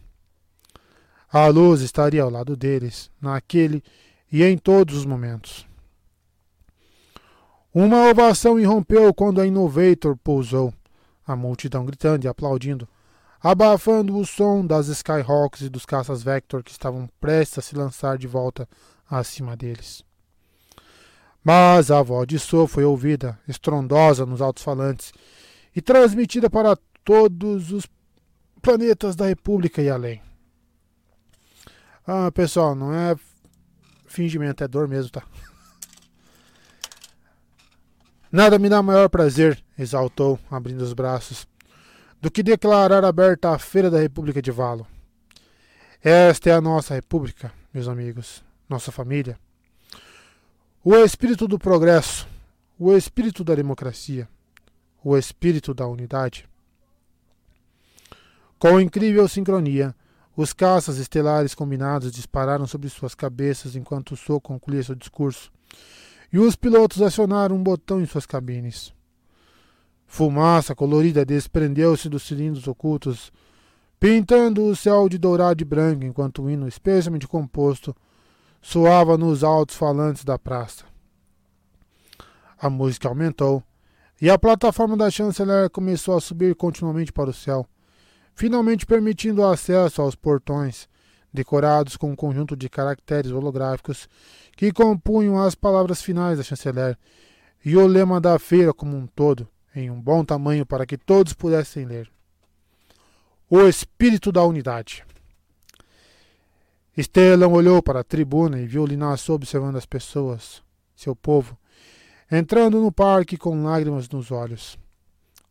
A 1.32 1.46
luz 1.46 1.80
estaria 1.80 2.22
ao 2.22 2.30
lado 2.30 2.56
deles, 2.56 3.10
naquele 3.20 3.82
e 4.32 4.42
em 4.42 4.58
todos 4.58 4.96
os 4.96 5.04
momentos. 5.04 5.66
Uma 7.72 8.10
ovação 8.10 8.58
irrompeu 8.58 9.14
quando 9.14 9.40
a 9.40 9.46
Innovator 9.46 10.16
pousou, 10.16 10.74
a 11.24 11.36
multidão 11.36 11.86
gritando 11.86 12.24
e 12.24 12.28
aplaudindo, 12.28 12.88
abafando 13.40 14.16
o 14.16 14.26
som 14.26 14.66
das 14.66 14.88
Skyhawks 14.88 15.60
e 15.60 15.68
dos 15.68 15.86
caças 15.86 16.22
Vector 16.22 16.64
que 16.64 16.72
estavam 16.72 17.08
prestes 17.20 17.58
a 17.58 17.62
se 17.62 17.76
lançar 17.76 18.18
de 18.18 18.26
volta 18.26 18.68
acima 19.08 19.56
deles. 19.56 20.04
Mas 21.42 21.90
a 21.90 22.02
voz 22.02 22.26
de 22.26 22.38
So 22.38 22.66
foi 22.66 22.84
ouvida, 22.84 23.38
estrondosa 23.48 24.26
nos 24.26 24.40
altos-falantes, 24.40 25.12
e 25.74 25.80
transmitida 25.80 26.50
para 26.50 26.76
todos 27.04 27.72
os 27.72 27.86
planetas 28.60 29.16
da 29.16 29.26
República 29.26 29.80
e 29.80 29.88
além. 29.88 30.20
Ah, 32.06 32.30
pessoal, 32.30 32.74
não 32.74 32.92
é 32.92 33.16
fingimento, 34.06 34.62
é 34.62 34.68
dor 34.68 34.88
mesmo, 34.88 35.10
tá? 35.10 35.22
Nada 38.30 38.58
me 38.58 38.68
dá 38.68 38.82
maior 38.82 39.08
prazer, 39.08 39.62
exaltou, 39.78 40.38
abrindo 40.50 40.82
os 40.82 40.92
braços, 40.92 41.48
do 42.20 42.30
que 42.30 42.42
declarar 42.42 43.04
aberta 43.04 43.50
a 43.50 43.58
Feira 43.58 43.90
da 43.90 43.98
República 43.98 44.42
de 44.42 44.50
Valo. 44.50 44.86
Esta 46.02 46.50
é 46.50 46.52
a 46.52 46.60
nossa 46.60 46.94
República, 46.94 47.52
meus 47.72 47.88
amigos, 47.88 48.44
nossa 48.68 48.92
família. 48.92 49.38
O 50.82 50.96
espírito 50.96 51.46
do 51.46 51.58
progresso, 51.58 52.26
o 52.78 52.96
espírito 52.96 53.44
da 53.44 53.54
democracia, 53.54 54.26
o 55.04 55.14
espírito 55.14 55.74
da 55.74 55.86
unidade. 55.86 56.48
Com 58.58 58.80
incrível 58.80 59.28
sincronia, 59.28 59.94
os 60.34 60.54
caças 60.54 60.96
estelares 60.96 61.54
combinados 61.54 62.10
dispararam 62.10 62.66
sobre 62.66 62.88
suas 62.88 63.14
cabeças 63.14 63.76
enquanto 63.76 64.12
o 64.12 64.16
Sol 64.16 64.40
concluía 64.40 64.82
seu 64.82 64.94
discurso, 64.94 65.52
e 66.32 66.38
os 66.38 66.56
pilotos 66.56 67.02
acionaram 67.02 67.56
um 67.56 67.62
botão 67.62 68.00
em 68.00 68.06
suas 68.06 68.24
cabines. 68.24 68.90
Fumaça 70.06 70.74
colorida 70.74 71.26
desprendeu-se 71.26 72.08
dos 72.08 72.22
cilindros 72.22 72.66
ocultos, 72.66 73.30
pintando 74.00 74.64
o 74.64 74.74
céu 74.74 75.10
de 75.10 75.18
dourado 75.18 75.60
e 75.60 75.64
branco, 75.66 76.04
enquanto 76.04 76.42
o 76.42 76.48
hino 76.48 76.66
especialmente 76.66 77.28
composto 77.28 77.94
soava 78.60 79.16
nos 79.16 79.42
altos 79.42 79.76
falantes 79.76 80.24
da 80.24 80.38
praça. 80.38 80.84
A 82.58 82.68
música 82.68 83.08
aumentou 83.08 83.62
e 84.20 84.28
a 84.28 84.38
plataforma 84.38 84.96
da 84.96 85.10
chanceler 85.10 85.70
começou 85.70 86.16
a 86.16 86.20
subir 86.20 86.54
continuamente 86.54 87.10
para 87.12 87.30
o 87.30 87.34
céu, 87.34 87.66
finalmente 88.34 88.84
permitindo 88.84 89.44
acesso 89.44 90.02
aos 90.02 90.14
portões, 90.14 90.88
decorados 91.32 91.96
com 91.96 92.10
um 92.10 92.16
conjunto 92.16 92.54
de 92.54 92.68
caracteres 92.68 93.30
holográficos 93.30 94.08
que 94.56 94.72
compunham 94.72 95.40
as 95.40 95.54
palavras 95.54 96.02
finais 96.02 96.36
da 96.36 96.44
chanceler 96.44 96.98
e 97.64 97.76
o 97.76 97.86
lema 97.86 98.20
da 98.20 98.38
feira 98.38 98.74
como 98.74 98.96
um 98.96 99.06
todo, 99.06 99.48
em 99.74 99.90
um 99.90 100.00
bom 100.00 100.24
tamanho 100.24 100.66
para 100.66 100.84
que 100.84 100.98
todos 100.98 101.32
pudessem 101.32 101.86
ler. 101.86 102.10
O 103.48 103.62
espírito 103.62 104.30
da 104.30 104.44
unidade. 104.44 105.04
Stellan 106.98 107.48
olhou 107.48 107.82
para 107.82 108.00
a 108.00 108.04
tribuna 108.04 108.58
e 108.60 108.66
viu 108.66 108.84
Linhaço 108.84 109.32
observando 109.32 109.76
as 109.76 109.86
pessoas, 109.86 110.62
seu 110.94 111.14
povo, 111.14 111.56
entrando 112.30 112.80
no 112.80 112.90
parque 112.90 113.36
com 113.36 113.64
lágrimas 113.64 114.08
nos 114.08 114.30
olhos. 114.30 114.78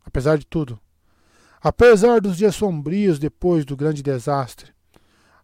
Apesar 0.04 0.38
de 0.38 0.46
tudo, 0.46 0.78
apesar 1.60 2.20
dos 2.20 2.36
dias 2.36 2.54
sombrios 2.54 3.18
depois 3.18 3.64
do 3.64 3.76
grande 3.76 4.02
desastre, 4.02 4.72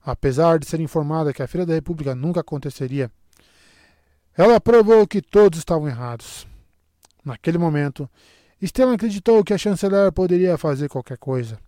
apesar 0.04 0.58
de 0.58 0.66
ser 0.66 0.80
informada 0.80 1.32
que 1.32 1.42
a 1.42 1.48
Feira 1.48 1.66
da 1.66 1.74
República 1.74 2.14
nunca 2.14 2.40
aconteceria, 2.40 3.10
ela 4.36 4.60
provou 4.60 5.06
que 5.06 5.22
todos 5.22 5.58
estavam 5.58 5.88
errados. 5.88 6.46
Naquele 7.24 7.58
momento, 7.58 8.08
Stellan 8.62 8.94
acreditou 8.94 9.42
que 9.42 9.54
a 9.54 9.58
chanceler 9.58 10.12
poderia 10.12 10.58
fazer 10.58 10.88
qualquer 10.88 11.18
coisa. 11.18 11.58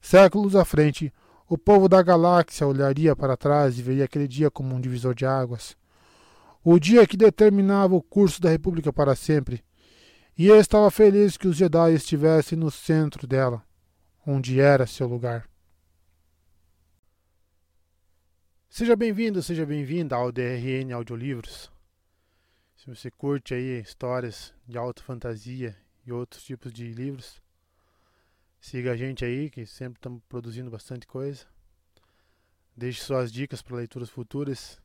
Séculos 0.00 0.56
à 0.56 0.64
frente, 0.64 1.12
o 1.50 1.58
povo 1.58 1.88
da 1.88 2.00
galáxia 2.00 2.64
olharia 2.64 3.16
para 3.16 3.36
trás 3.36 3.76
e 3.76 3.82
veria 3.82 4.04
aquele 4.04 4.28
dia 4.28 4.48
como 4.52 4.72
um 4.72 4.80
divisor 4.80 5.16
de 5.16 5.26
águas. 5.26 5.76
O 6.62 6.78
dia 6.78 7.04
que 7.08 7.16
determinava 7.16 7.92
o 7.92 8.00
curso 8.00 8.40
da 8.40 8.48
República 8.48 8.92
para 8.92 9.16
sempre. 9.16 9.64
E 10.38 10.48
ele 10.48 10.60
estava 10.60 10.88
feliz 10.92 11.36
que 11.36 11.48
os 11.48 11.56
Jedi 11.56 11.92
estivessem 11.92 12.56
no 12.56 12.70
centro 12.70 13.26
dela, 13.26 13.64
onde 14.24 14.60
era 14.60 14.86
seu 14.86 15.08
lugar. 15.08 15.50
Seja 18.68 18.94
bem-vindo, 18.94 19.42
seja 19.42 19.66
bem-vinda 19.66 20.14
ao 20.14 20.30
DRN 20.30 20.92
Audiolivros. 20.94 21.68
Se 22.76 22.86
você 22.86 23.10
curte 23.10 23.54
aí 23.54 23.80
histórias 23.80 24.54
de 24.68 24.78
alta 24.78 25.02
fantasia 25.02 25.76
e 26.06 26.12
outros 26.12 26.44
tipos 26.44 26.72
de 26.72 26.92
livros, 26.92 27.42
Siga 28.60 28.92
a 28.92 28.96
gente 28.96 29.24
aí, 29.24 29.48
que 29.48 29.64
sempre 29.64 29.98
estamos 29.98 30.22
produzindo 30.28 30.70
bastante 30.70 31.06
coisa. 31.06 31.46
Deixe 32.76 33.02
suas 33.02 33.32
dicas 33.32 33.62
para 33.62 33.76
leituras 33.76 34.10
futuras. 34.10 34.78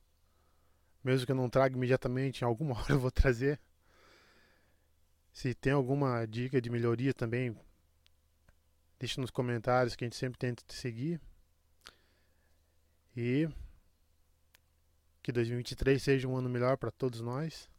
Mesmo 1.04 1.26
que 1.26 1.32
eu 1.34 1.36
não 1.36 1.50
traga 1.50 1.76
imediatamente, 1.76 2.42
em 2.42 2.46
alguma 2.46 2.76
hora 2.80 2.94
eu 2.94 3.00
vou 3.00 3.12
trazer. 3.12 3.60
Se 5.34 5.54
tem 5.54 5.74
alguma 5.74 6.26
dica 6.26 6.62
de 6.62 6.70
melhoria 6.70 7.14
também, 7.14 7.54
deixe 8.98 9.20
nos 9.20 9.30
comentários 9.30 9.94
que 9.94 10.06
a 10.06 10.08
gente 10.08 10.16
sempre 10.16 10.40
tenta 10.40 10.64
te 10.66 10.74
seguir. 10.74 11.20
E 13.16 13.50
que 15.22 15.34
2023 15.34 16.02
seja 16.02 16.28
um 16.28 16.38
ano 16.38 16.48
melhor 16.48 16.78
para 16.78 16.92
todos 16.92 17.20
nós. 17.20 17.70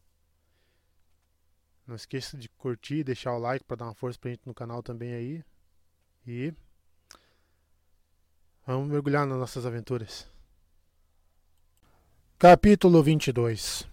Não 1.87 1.95
esqueça 1.95 2.37
de 2.37 2.49
curtir, 2.49 3.03
deixar 3.03 3.33
o 3.33 3.39
like 3.39 3.65
para 3.65 3.77
dar 3.77 3.85
uma 3.85 3.95
força 3.95 4.19
pra 4.19 4.29
gente 4.29 4.45
no 4.45 4.53
canal 4.53 4.83
também 4.83 5.13
aí. 5.13 5.43
E 6.29 6.53
vamos 8.65 8.89
mergulhar 8.89 9.25
nas 9.25 9.37
nossas 9.37 9.65
aventuras. 9.65 10.27
Capítulo 12.37 13.01
22 13.01 13.87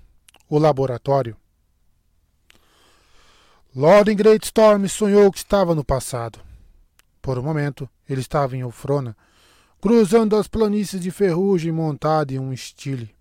O 0.49 0.59
Laboratório 0.59 1.37
Lord 3.73 4.13
Greatstorm 4.17 4.89
sonhou 4.89 5.31
que 5.31 5.39
estava 5.39 5.77
no 5.77 5.85
passado. 5.85 6.41
Por 7.23 7.39
um 7.39 7.43
momento, 7.43 7.89
ele 8.09 8.21
estava 8.21 8.57
em 8.57 8.65
Ofrona, 8.65 9.17
cruzando 9.81 10.35
as 10.35 10.49
planícies 10.49 11.01
de 11.01 11.13
ferrugem 11.13 11.71
montado 11.71 12.33
em 12.33 12.41
um 12.41 12.53
estile. 12.53 13.15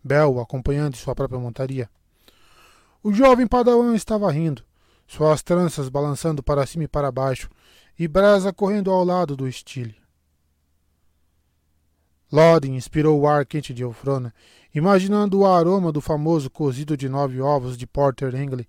Bel 0.00 0.38
acompanhando 0.38 0.94
sua 0.94 1.16
própria 1.16 1.40
montaria. 1.40 1.90
O 3.02 3.12
jovem 3.12 3.48
padawan 3.48 3.96
estava 3.96 4.30
rindo, 4.30 4.62
suas 5.08 5.42
tranças 5.42 5.88
balançando 5.88 6.40
para 6.40 6.64
cima 6.64 6.84
e 6.84 6.88
para 6.88 7.10
baixo, 7.10 7.50
e 7.98 8.08
Brasa 8.08 8.52
correndo 8.52 8.90
ao 8.90 9.04
lado 9.04 9.36
do 9.36 9.48
estile. 9.48 9.96
Lodin 12.32 12.74
inspirou 12.74 13.20
o 13.20 13.28
ar 13.28 13.46
quente 13.46 13.72
de 13.72 13.82
Eufrona, 13.82 14.34
imaginando 14.74 15.40
o 15.40 15.46
aroma 15.46 15.92
do 15.92 16.00
famoso 16.00 16.50
cozido 16.50 16.96
de 16.96 17.08
nove 17.08 17.40
ovos 17.40 17.76
de 17.76 17.86
Porter 17.86 18.34
Engle 18.34 18.66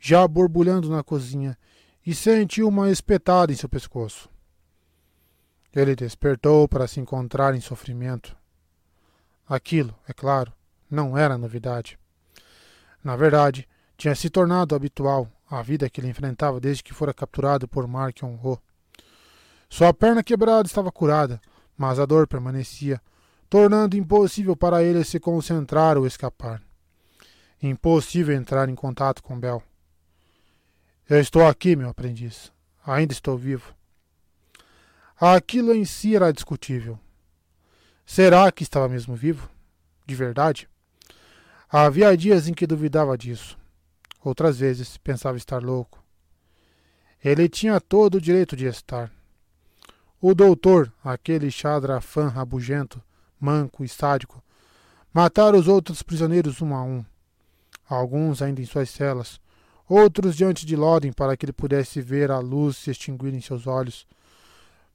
já 0.00 0.26
borbulhando 0.26 0.88
na 0.88 1.02
cozinha, 1.02 1.58
e 2.04 2.14
sentiu 2.14 2.66
uma 2.66 2.90
espetada 2.90 3.52
em 3.52 3.56
seu 3.56 3.68
pescoço. 3.68 4.30
Ele 5.74 5.94
despertou 5.94 6.66
para 6.66 6.88
se 6.88 6.98
encontrar 6.98 7.54
em 7.54 7.60
sofrimento. 7.60 8.34
Aquilo, 9.46 9.94
é 10.08 10.12
claro, 10.12 10.52
não 10.90 11.16
era 11.16 11.36
novidade. 11.36 11.98
Na 13.04 13.14
verdade, 13.16 13.68
tinha 13.96 14.14
se 14.14 14.30
tornado 14.30 14.74
habitual 14.74 15.30
a 15.50 15.62
vida 15.62 15.90
que 15.90 16.00
ele 16.00 16.08
enfrentava 16.08 16.60
desde 16.60 16.84
que 16.84 16.94
fora 16.94 17.12
capturado 17.12 17.66
por 17.66 17.88
Mark 17.88 18.22
Honro. 18.22 18.62
Sua 19.68 19.92
perna 19.92 20.22
quebrada 20.22 20.68
estava 20.68 20.92
curada, 20.92 21.40
mas 21.76 21.98
a 21.98 22.06
dor 22.06 22.28
permanecia, 22.28 23.00
tornando 23.48 23.96
impossível 23.96 24.54
para 24.54 24.82
ele 24.82 25.02
se 25.02 25.18
concentrar 25.18 25.98
ou 25.98 26.06
escapar. 26.06 26.62
Impossível 27.60 28.34
entrar 28.34 28.68
em 28.68 28.74
contato 28.76 29.22
com 29.22 29.38
Bel. 29.38 29.62
Eu 31.08 31.20
estou 31.20 31.44
aqui, 31.44 31.74
meu 31.74 31.88
aprendiz. 31.88 32.52
Ainda 32.86 33.12
estou 33.12 33.36
vivo. 33.36 33.74
Aquilo 35.20 35.74
em 35.74 35.84
si 35.84 36.14
era 36.14 36.32
discutível. 36.32 36.98
Será 38.06 38.50
que 38.50 38.62
estava 38.62 38.88
mesmo 38.88 39.14
vivo? 39.14 39.50
De 40.06 40.14
verdade? 40.14 40.68
Havia 41.68 42.16
dias 42.16 42.48
em 42.48 42.54
que 42.54 42.66
duvidava 42.66 43.18
disso. 43.18 43.59
Outras 44.22 44.58
vezes 44.58 44.96
pensava 44.96 45.36
estar 45.36 45.62
louco. 45.62 46.02
Ele 47.24 47.48
tinha 47.48 47.80
todo 47.80 48.16
o 48.16 48.20
direito 48.20 48.56
de 48.56 48.66
estar. 48.66 49.10
O 50.20 50.34
doutor, 50.34 50.92
aquele 51.02 51.50
chadrafã 51.50 52.28
rabugento, 52.28 53.02
manco 53.38 53.82
e 53.82 53.88
sádico, 53.88 54.42
matara 55.12 55.56
os 55.56 55.66
outros 55.66 56.02
prisioneiros 56.02 56.60
um 56.60 56.74
a 56.74 56.82
um, 56.82 57.04
alguns 57.88 58.42
ainda 58.42 58.60
em 58.60 58.66
suas 58.66 58.90
celas, 58.90 59.40
outros 59.88 60.36
diante 60.36 60.66
de 60.66 60.76
Loden 60.76 61.12
para 61.12 61.36
que 61.36 61.46
ele 61.46 61.52
pudesse 61.52 62.00
ver 62.00 62.30
a 62.30 62.38
luz 62.38 62.76
se 62.76 62.90
extinguir 62.90 63.34
em 63.34 63.40
seus 63.40 63.66
olhos, 63.66 64.06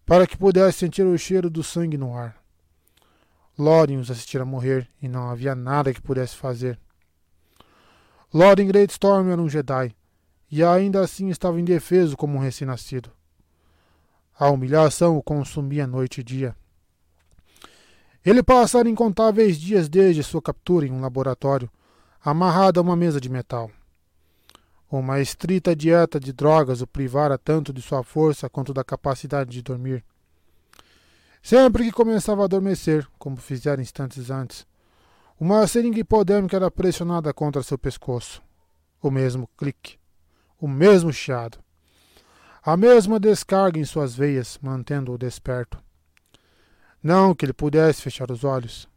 para 0.05 0.27
que 0.27 0.37
pudesse 0.37 0.79
sentir 0.79 1.03
o 1.03 1.17
cheiro 1.17 1.49
do 1.49 1.63
sangue 1.63 1.97
no 1.97 2.15
ar. 2.15 2.37
Loren 3.57 3.97
os 3.97 4.11
assistira 4.11 4.45
morrer 4.45 4.87
e 5.01 5.07
não 5.07 5.29
havia 5.29 5.55
nada 5.55 5.93
que 5.93 6.01
pudesse 6.01 6.35
fazer. 6.35 6.79
Loren 8.35 8.67
Greatstorm 8.67 9.29
era 9.29 9.41
um 9.41 9.47
Jedi 9.47 9.95
e 10.51 10.61
ainda 10.61 10.99
assim 10.99 11.29
estava 11.29 11.57
indefeso 11.57 12.17
como 12.17 12.35
um 12.35 12.41
recém-nascido. 12.41 13.09
A 14.37 14.49
humilhação 14.49 15.17
o 15.17 15.23
consumia 15.23 15.87
noite 15.87 16.19
e 16.19 16.23
dia. 16.23 16.53
Ele 18.25 18.43
passara 18.43 18.89
incontáveis 18.89 19.57
dias 19.57 19.87
desde 19.87 20.21
sua 20.21 20.41
captura 20.41 20.85
em 20.85 20.91
um 20.91 20.99
laboratório, 20.99 21.71
amarrado 22.21 22.77
a 22.77 22.83
uma 22.83 22.93
mesa 22.97 23.21
de 23.21 23.29
metal. 23.29 23.71
Uma 24.91 25.21
estrita 25.21 25.73
dieta 25.73 26.19
de 26.19 26.33
drogas 26.33 26.81
o 26.81 26.87
privara 26.87 27.37
tanto 27.37 27.71
de 27.71 27.81
sua 27.81 28.03
força 28.03 28.49
quanto 28.49 28.73
da 28.73 28.83
capacidade 28.83 29.49
de 29.49 29.61
dormir. 29.61 30.03
Sempre 31.41 31.85
que 31.85 31.91
começava 31.93 32.41
a 32.41 32.45
adormecer, 32.45 33.07
como 33.17 33.37
fizera 33.37 33.81
instantes 33.81 34.29
antes, 34.29 34.67
uma 35.39 35.67
seringa 35.67 35.99
hipodérmica 35.99 36.55
era 36.55 36.71
pressionada 36.71 37.33
contra 37.33 37.61
seu 37.61 37.77
pescoço. 37.77 38.41
O 39.01 39.11
mesmo 39.11 39.49
clique, 39.57 39.99
o 40.59 40.67
mesmo 40.67 41.11
chiado, 41.11 41.59
a 42.63 42.75
mesma 42.75 43.19
descarga 43.19 43.79
em 43.79 43.85
suas 43.85 44.15
veias, 44.15 44.57
mantendo-o 44.61 45.17
desperto. 45.17 45.77
Não 47.03 47.35
que 47.35 47.45
ele 47.45 47.53
pudesse 47.53 48.01
fechar 48.01 48.31
os 48.31 48.43
olhos. 48.43 48.89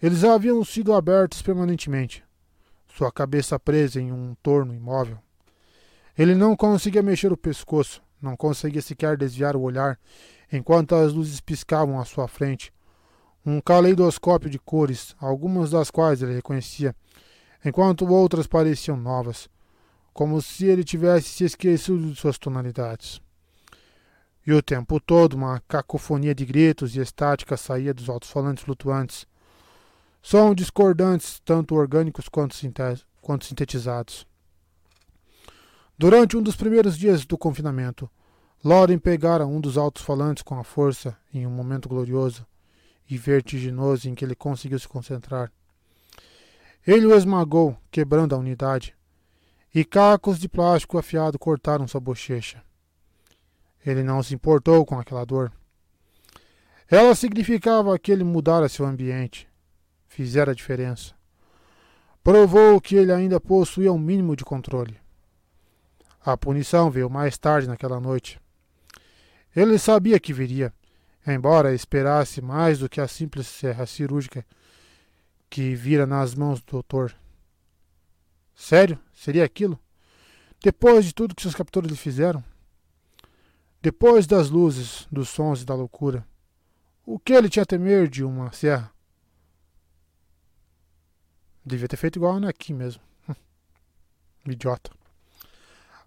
Eles 0.00 0.22
haviam 0.22 0.64
sido 0.64 0.94
abertos 0.94 1.42
permanentemente, 1.42 2.22
sua 2.94 3.10
cabeça 3.10 3.58
presa 3.58 4.00
em 4.00 4.12
um 4.12 4.36
torno 4.42 4.72
imóvel. 4.74 5.18
Ele 6.16 6.34
não 6.34 6.54
conseguia 6.54 7.02
mexer 7.02 7.32
o 7.32 7.36
pescoço, 7.36 8.02
não 8.20 8.36
conseguia 8.36 8.82
sequer 8.82 9.16
desviar 9.16 9.56
o 9.56 9.62
olhar 9.62 9.98
enquanto 10.52 10.94
as 10.94 11.12
luzes 11.12 11.40
piscavam 11.40 11.98
à 11.98 12.04
sua 12.04 12.28
frente. 12.28 12.72
Um 13.44 13.60
caleidoscópio 13.60 14.50
de 14.50 14.58
cores, 14.58 15.16
algumas 15.18 15.70
das 15.70 15.90
quais 15.90 16.20
ele 16.20 16.34
reconhecia, 16.34 16.94
enquanto 17.64 18.06
outras 18.06 18.46
pareciam 18.46 18.96
novas, 18.98 19.48
como 20.12 20.42
se 20.42 20.66
ele 20.66 20.84
tivesse 20.84 21.28
se 21.28 21.44
esquecido 21.44 22.10
de 22.10 22.16
suas 22.16 22.36
tonalidades. 22.36 23.20
E 24.46 24.52
o 24.52 24.62
tempo 24.62 25.00
todo 25.00 25.34
uma 25.34 25.60
cacofonia 25.66 26.34
de 26.34 26.44
gritos 26.44 26.94
e 26.94 27.00
estática 27.00 27.56
saía 27.56 27.94
dos 27.94 28.10
altos-falantes 28.10 28.64
flutuantes, 28.64 29.26
sons 30.20 30.54
discordantes, 30.54 31.40
tanto 31.42 31.74
orgânicos 31.74 32.28
quanto, 32.28 32.56
quanto 33.22 33.46
sintetizados. 33.46 34.26
Durante 35.96 36.36
um 36.36 36.42
dos 36.42 36.56
primeiros 36.56 36.98
dias 36.98 37.24
do 37.24 37.38
confinamento, 37.38 38.10
Loren 38.62 38.98
pegara 38.98 39.46
um 39.46 39.60
dos 39.60 39.78
altos-falantes 39.78 40.42
com 40.42 40.58
a 40.58 40.64
força 40.64 41.16
em 41.32 41.46
um 41.46 41.50
momento 41.50 41.88
glorioso 41.88 42.46
e 43.10 43.18
vertiginoso 43.18 44.08
em 44.08 44.14
que 44.14 44.24
ele 44.24 44.36
conseguiu 44.36 44.78
se 44.78 44.86
concentrar. 44.86 45.52
Ele 46.86 47.06
o 47.06 47.14
esmagou, 47.14 47.76
quebrando 47.90 48.34
a 48.34 48.38
unidade, 48.38 48.94
e 49.74 49.84
cacos 49.84 50.38
de 50.38 50.48
plástico 50.48 50.96
afiado 50.96 51.38
cortaram 51.38 51.88
sua 51.88 52.00
bochecha. 52.00 52.62
Ele 53.84 54.02
não 54.02 54.22
se 54.22 54.34
importou 54.34 54.84
com 54.86 54.98
aquela 54.98 55.24
dor. 55.24 55.52
Ela 56.88 57.14
significava 57.14 57.98
que 57.98 58.10
ele 58.10 58.24
mudara 58.24 58.68
seu 58.68 58.86
ambiente, 58.86 59.48
fizera 60.06 60.52
a 60.52 60.54
diferença. 60.54 61.14
Provou 62.22 62.80
que 62.80 62.96
ele 62.96 63.12
ainda 63.12 63.40
possuía 63.40 63.92
um 63.92 63.98
mínimo 63.98 64.36
de 64.36 64.44
controle. 64.44 64.98
A 66.22 66.36
punição 66.36 66.90
veio 66.90 67.08
mais 67.08 67.38
tarde 67.38 67.66
naquela 67.66 67.98
noite. 67.98 68.40
Ele 69.54 69.78
sabia 69.78 70.20
que 70.20 70.32
viria, 70.32 70.72
embora 71.34 71.74
esperasse 71.74 72.40
mais 72.40 72.78
do 72.78 72.88
que 72.88 73.00
a 73.00 73.08
simples 73.08 73.46
serra 73.46 73.86
cirúrgica 73.86 74.44
que 75.48 75.74
vira 75.74 76.06
nas 76.06 76.34
mãos 76.34 76.60
do 76.60 76.70
doutor. 76.70 77.14
Sério? 78.54 78.98
Seria 79.12 79.44
aquilo? 79.44 79.78
Depois 80.62 81.04
de 81.04 81.14
tudo 81.14 81.34
que 81.34 81.42
seus 81.42 81.54
captores 81.54 81.90
lhe 81.90 81.96
fizeram? 81.96 82.44
Depois 83.82 84.26
das 84.26 84.50
luzes, 84.50 85.08
dos 85.10 85.28
sons 85.30 85.62
e 85.62 85.64
da 85.64 85.74
loucura, 85.74 86.26
o 87.04 87.18
que 87.18 87.32
ele 87.32 87.48
tinha 87.48 87.62
a 87.62 87.66
temer 87.66 88.08
de 88.08 88.22
uma 88.22 88.52
serra? 88.52 88.92
Devia 91.64 91.88
ter 91.88 91.96
feito 91.96 92.16
igual 92.16 92.34
a 92.34 92.36
Anakin 92.36 92.74
mesmo. 92.74 93.02
Idiota. 94.46 94.90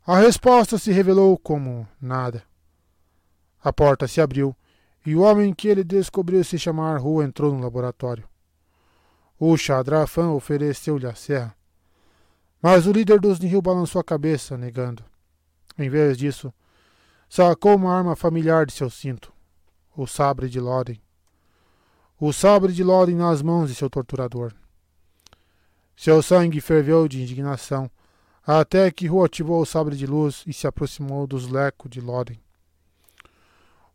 A 0.06 0.20
resposta 0.20 0.78
se 0.78 0.92
revelou 0.92 1.38
como 1.38 1.88
nada. 2.00 2.44
A 3.64 3.72
porta 3.72 4.08
se 4.08 4.22
abriu 4.22 4.56
e 5.06 5.16
o 5.16 5.22
homem 5.22 5.54
que 5.54 5.68
ele 5.68 5.84
descobriu 5.84 6.44
se 6.44 6.58
chamar 6.58 6.98
Ru 7.00 7.22
entrou 7.22 7.54
no 7.54 7.62
laboratório. 7.62 8.28
O 9.40 9.58
Chadrafan 9.58 10.32
ofereceu-lhe 10.32 11.06
a 11.06 11.16
serra, 11.16 11.56
mas 12.62 12.88
o 12.88 12.92
líder 12.92 13.20
dos 13.20 13.40
Nihil 13.40 13.62
balançou 13.62 14.00
a 14.00 14.04
cabeça, 14.04 14.58
negando. 14.58 15.04
Em 15.78 15.90
vez 15.90 16.18
disso, 16.18 16.54
sacou 17.28 17.76
uma 17.76 17.94
arma 17.94 18.16
familiar 18.16 18.66
de 18.66 18.72
seu 18.72 18.90
cinto, 18.90 19.34
o 19.98 20.08
sabre 20.08 20.48
de 20.48 20.60
Loren. 20.60 21.00
O 22.20 22.32
sabre 22.32 22.72
de 22.72 22.84
Loren 22.84 23.16
nas 23.16 23.42
mãos 23.42 23.68
de 23.68 23.76
seu 23.76 23.90
torturador. 23.90 24.54
Seu 25.96 26.24
sangue 26.24 26.62
ferveu 26.62 27.08
de 27.08 27.22
indignação, 27.22 27.92
até 28.46 28.90
que 28.92 29.08
Ru 29.08 29.24
ativou 29.24 29.62
o 29.62 29.66
sabre 29.66 29.96
de 29.96 30.06
luz 30.06 30.44
e 30.48 30.54
se 30.54 30.66
aproximou 30.66 31.28
dos 31.28 31.48
lecos 31.48 31.90
de 31.90 32.00
Loren. 32.00 32.43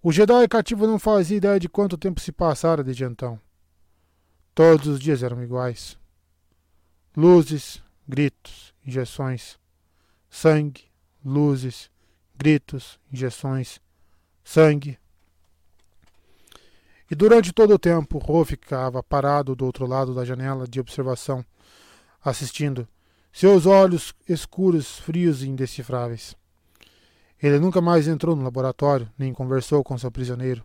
O 0.00 0.12
Jedi 0.12 0.46
cativo 0.46 0.86
não 0.86 0.98
fazia 0.98 1.36
ideia 1.36 1.58
de 1.58 1.68
quanto 1.68 1.98
tempo 1.98 2.20
se 2.20 2.30
passara 2.30 2.84
desde 2.84 3.04
então. 3.04 3.40
Todos 4.54 4.86
os 4.86 5.00
dias 5.00 5.22
eram 5.22 5.42
iguais. 5.42 5.98
Luzes, 7.16 7.82
gritos, 8.06 8.72
injeções, 8.86 9.58
sangue, 10.30 10.84
luzes, 11.24 11.90
gritos, 12.36 12.98
injeções, 13.12 13.80
sangue. 14.44 14.96
E 17.10 17.14
durante 17.16 17.52
todo 17.52 17.74
o 17.74 17.78
tempo, 17.78 18.18
Ro 18.18 18.44
ficava 18.44 19.02
parado 19.02 19.56
do 19.56 19.66
outro 19.66 19.84
lado 19.84 20.14
da 20.14 20.24
janela 20.24 20.66
de 20.68 20.78
observação, 20.78 21.44
assistindo, 22.22 22.86
seus 23.32 23.66
olhos 23.66 24.14
escuros, 24.28 24.98
frios 24.98 25.42
e 25.42 25.48
indecifráveis. 25.48 26.36
Ele 27.42 27.58
nunca 27.58 27.80
mais 27.80 28.08
entrou 28.08 28.34
no 28.34 28.42
laboratório, 28.42 29.08
nem 29.16 29.32
conversou 29.32 29.84
com 29.84 29.96
seu 29.96 30.10
prisioneiro. 30.10 30.64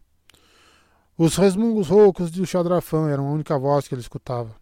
Os 1.15 1.35
resmungos 1.35 1.89
roucos 1.89 2.31
do 2.31 2.45
chadrafã 2.45 3.09
eram 3.09 3.27
a 3.27 3.31
única 3.31 3.57
voz 3.57 3.87
que 3.87 3.93
ele 3.93 4.01
escutava. 4.01 4.55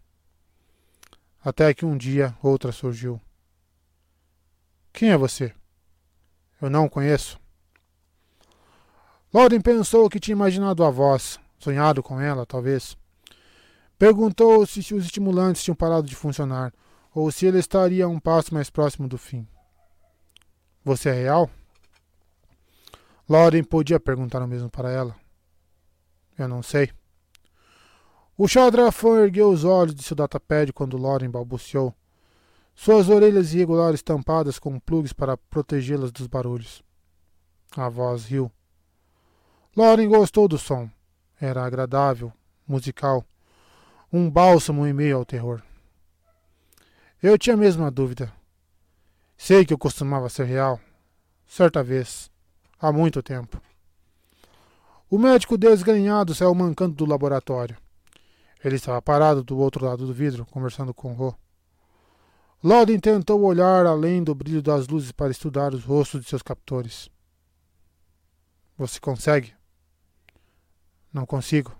Até 1.42 1.72
que 1.72 1.86
um 1.86 1.96
dia 1.96 2.36
outra 2.42 2.70
surgiu. 2.70 3.20
Quem 4.92 5.10
é 5.10 5.16
você? 5.16 5.54
Eu 6.60 6.68
não 6.68 6.84
o 6.84 6.90
conheço. 6.90 7.40
Loden 9.32 9.62
pensou 9.62 10.10
que 10.10 10.20
tinha 10.20 10.34
imaginado 10.34 10.84
a 10.84 10.90
voz, 10.90 11.40
sonhado 11.58 12.02
com 12.02 12.20
ela, 12.20 12.44
talvez. 12.44 12.96
Perguntou-se 13.98 14.82
se 14.82 14.94
os 14.94 15.06
estimulantes 15.06 15.62
tinham 15.62 15.74
parado 15.74 16.06
de 16.06 16.14
funcionar, 16.14 16.72
ou 17.14 17.32
se 17.32 17.46
ele 17.46 17.58
estaria 17.58 18.06
um 18.06 18.20
passo 18.20 18.52
mais 18.52 18.68
próximo 18.68 19.08
do 19.08 19.16
fim. 19.16 19.48
Você 20.84 21.08
é 21.08 21.12
real? 21.12 21.50
Loden 23.32 23.64
podia 23.64 23.98
perguntar 23.98 24.42
o 24.42 24.46
mesmo 24.46 24.68
para 24.68 24.90
ela. 24.90 25.16
Eu 26.38 26.46
não 26.46 26.62
sei. 26.62 26.92
O 28.36 28.46
Chadrafã 28.46 29.20
ergueu 29.20 29.48
os 29.48 29.64
olhos 29.64 29.94
de 29.94 30.02
seu 30.02 30.14
datapad 30.14 30.70
quando 30.74 30.98
Loren 30.98 31.30
balbuciou 31.30 31.94
suas 32.74 33.08
orelhas 33.08 33.54
irregulares 33.54 34.02
tampadas 34.02 34.58
com 34.58 34.78
plugs 34.78 35.14
para 35.14 35.38
protegê-las 35.38 36.12
dos 36.12 36.26
barulhos. 36.26 36.82
A 37.74 37.88
voz 37.88 38.26
riu. 38.26 38.52
Lauren 39.74 40.10
gostou 40.10 40.46
do 40.46 40.58
som. 40.58 40.90
Era 41.40 41.64
agradável, 41.64 42.30
musical, 42.68 43.24
um 44.12 44.30
bálsamo 44.30 44.86
em 44.86 44.92
meio 44.92 45.16
ao 45.16 45.24
terror. 45.24 45.62
Eu 47.22 47.38
tinha 47.38 47.56
mesmo 47.56 47.82
a 47.86 47.88
dúvida. 47.88 48.30
Sei 49.38 49.64
que 49.64 49.72
eu 49.72 49.78
costumava 49.78 50.28
ser 50.28 50.44
real. 50.44 50.78
Certa 51.46 51.82
vez, 51.82 52.30
há 52.82 52.92
muito 52.92 53.22
tempo. 53.22 53.62
O 55.08 55.16
médico 55.16 55.56
desgrenhado 55.56 56.34
saiu 56.34 56.52
mancando 56.52 56.96
do 56.96 57.06
laboratório. 57.06 57.76
Ele 58.64 58.74
estava 58.74 59.00
parado 59.00 59.44
do 59.44 59.56
outro 59.56 59.86
lado 59.86 60.04
do 60.04 60.12
vidro, 60.12 60.44
conversando 60.46 60.92
com 60.92 61.12
Ro. 61.12 61.38
Loden 62.62 62.98
tentou 62.98 63.40
olhar 63.42 63.86
além 63.86 64.22
do 64.22 64.34
brilho 64.34 64.62
das 64.62 64.88
luzes 64.88 65.12
para 65.12 65.30
estudar 65.30 65.72
os 65.74 65.84
rostos 65.84 66.22
de 66.22 66.28
seus 66.28 66.42
captores. 66.42 67.08
Você 68.76 68.98
consegue? 68.98 69.54
Não 71.12 71.24
consigo. 71.24 71.72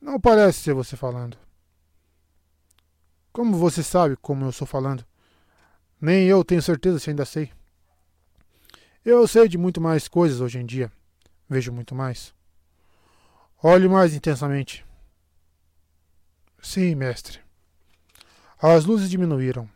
Não 0.00 0.20
parece 0.20 0.60
ser 0.60 0.74
você 0.74 0.96
falando. 0.96 1.36
Como 3.32 3.56
você 3.56 3.82
sabe 3.82 4.16
como 4.16 4.44
eu 4.44 4.50
estou 4.50 4.66
falando? 4.66 5.04
Nem 6.00 6.26
eu 6.26 6.44
tenho 6.44 6.62
certeza 6.62 6.98
se 6.98 7.10
ainda 7.10 7.24
sei. 7.24 7.50
Eu 9.04 9.28
sei 9.28 9.48
de 9.48 9.58
muito 9.58 9.82
mais 9.82 10.08
coisas 10.08 10.40
hoje 10.40 10.58
em 10.58 10.64
dia. 10.64 10.90
Vejo 11.46 11.70
muito 11.70 11.94
mais. 11.94 12.34
Olhe 13.62 13.86
mais 13.86 14.14
intensamente. 14.14 14.84
Sim, 16.62 16.94
mestre. 16.94 17.38
As 18.58 18.86
luzes 18.86 19.10
diminuíram. 19.10 19.68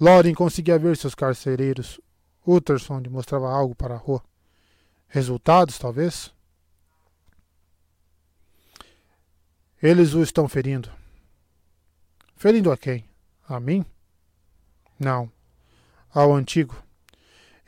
Loren 0.00 0.34
conseguia 0.34 0.78
ver 0.78 0.96
seus 0.96 1.16
carcereiros. 1.16 2.00
Utterson 2.46 3.02
mostrava 3.10 3.50
algo 3.50 3.74
para 3.74 3.94
a 3.94 3.98
rua. 3.98 4.22
Resultados, 5.08 5.76
talvez? 5.76 6.32
Eles 9.82 10.14
o 10.14 10.22
estão 10.22 10.48
ferindo. 10.48 10.88
Ferindo 12.36 12.70
a 12.70 12.76
quem? 12.76 13.04
A 13.48 13.58
mim? 13.58 13.84
Não. 14.96 15.28
Ao 16.14 16.32
antigo. 16.32 16.87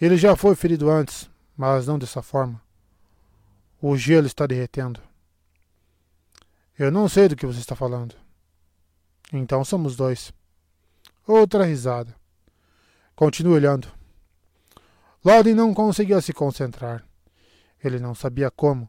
Ele 0.01 0.17
já 0.17 0.35
foi 0.35 0.55
ferido 0.55 0.89
antes, 0.91 1.29
mas 1.55 1.87
não 1.87 1.99
dessa 1.99 2.23
forma. 2.23 2.63
O 3.83 3.97
gelo 3.97 4.27
está 4.27 4.47
derretendo. 4.47 5.01
Eu 6.79 6.91
não 6.91 7.07
sei 7.07 7.29
do 7.29 7.37
que 7.37 7.45
você 7.45 7.61
está 7.61 7.77
falando. 7.77 8.15
Então 9.31 9.63
somos 9.63 9.97
dois. 9.97 10.33
Outra 11.27 11.65
risada. 11.65 12.17
Continue 13.15 13.53
olhando. 13.53 13.89
Loden 15.23 15.55
não 15.55 15.75
conseguia 15.75 16.23
se 16.23 16.33
concentrar. 16.33 17.05
Ele 17.85 17.99
não 17.99 18.15
sabia 18.15 18.51
como. 18.51 18.89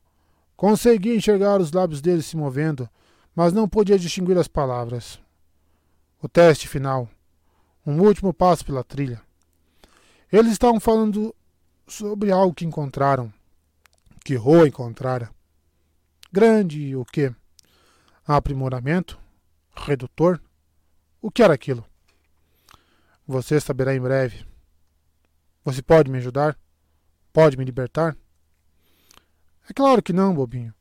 Conseguia 0.56 1.14
enxergar 1.14 1.60
os 1.60 1.74
lábios 1.74 2.02
dele 2.02 2.22
se 2.22 2.38
movendo, 2.38 2.90
mas 3.36 3.52
não 3.52 3.68
podia 3.68 4.00
distinguir 4.00 4.38
as 4.38 4.48
palavras. 4.48 5.20
O 6.22 6.30
teste 6.30 6.70
final. 6.70 7.10
Um 7.86 8.00
último 8.00 8.34
passo 8.34 8.64
pela 8.64 8.84
trilha. 8.84 9.22
Eles 10.32 10.52
estavam 10.54 10.80
falando 10.80 11.36
sobre 11.88 12.32
algo 12.32 12.54
que 12.54 12.66
encontraram. 12.66 13.32
Que 14.24 14.36
Roa 14.36 14.68
encontrara. 14.68 15.30
Grande 16.32 16.96
o 16.96 17.04
quê? 17.04 17.34
Aprimoramento? 18.26 19.20
redutor? 19.76 20.40
O 21.22 21.32
que 21.32 21.44
era 21.44 21.54
aquilo? 21.54 21.86
Você 23.28 23.60
saberá 23.60 23.96
em 23.96 24.02
breve. 24.02 24.46
Você 25.64 25.82
pode 25.82 26.10
me 26.10 26.18
ajudar? 26.18 26.58
Pode 27.32 27.58
me 27.58 27.64
libertar? 27.64 28.16
É 29.70 29.74
claro 29.74 30.02
que 30.02 30.14
não, 30.14 30.34
bobinho. 30.34 30.74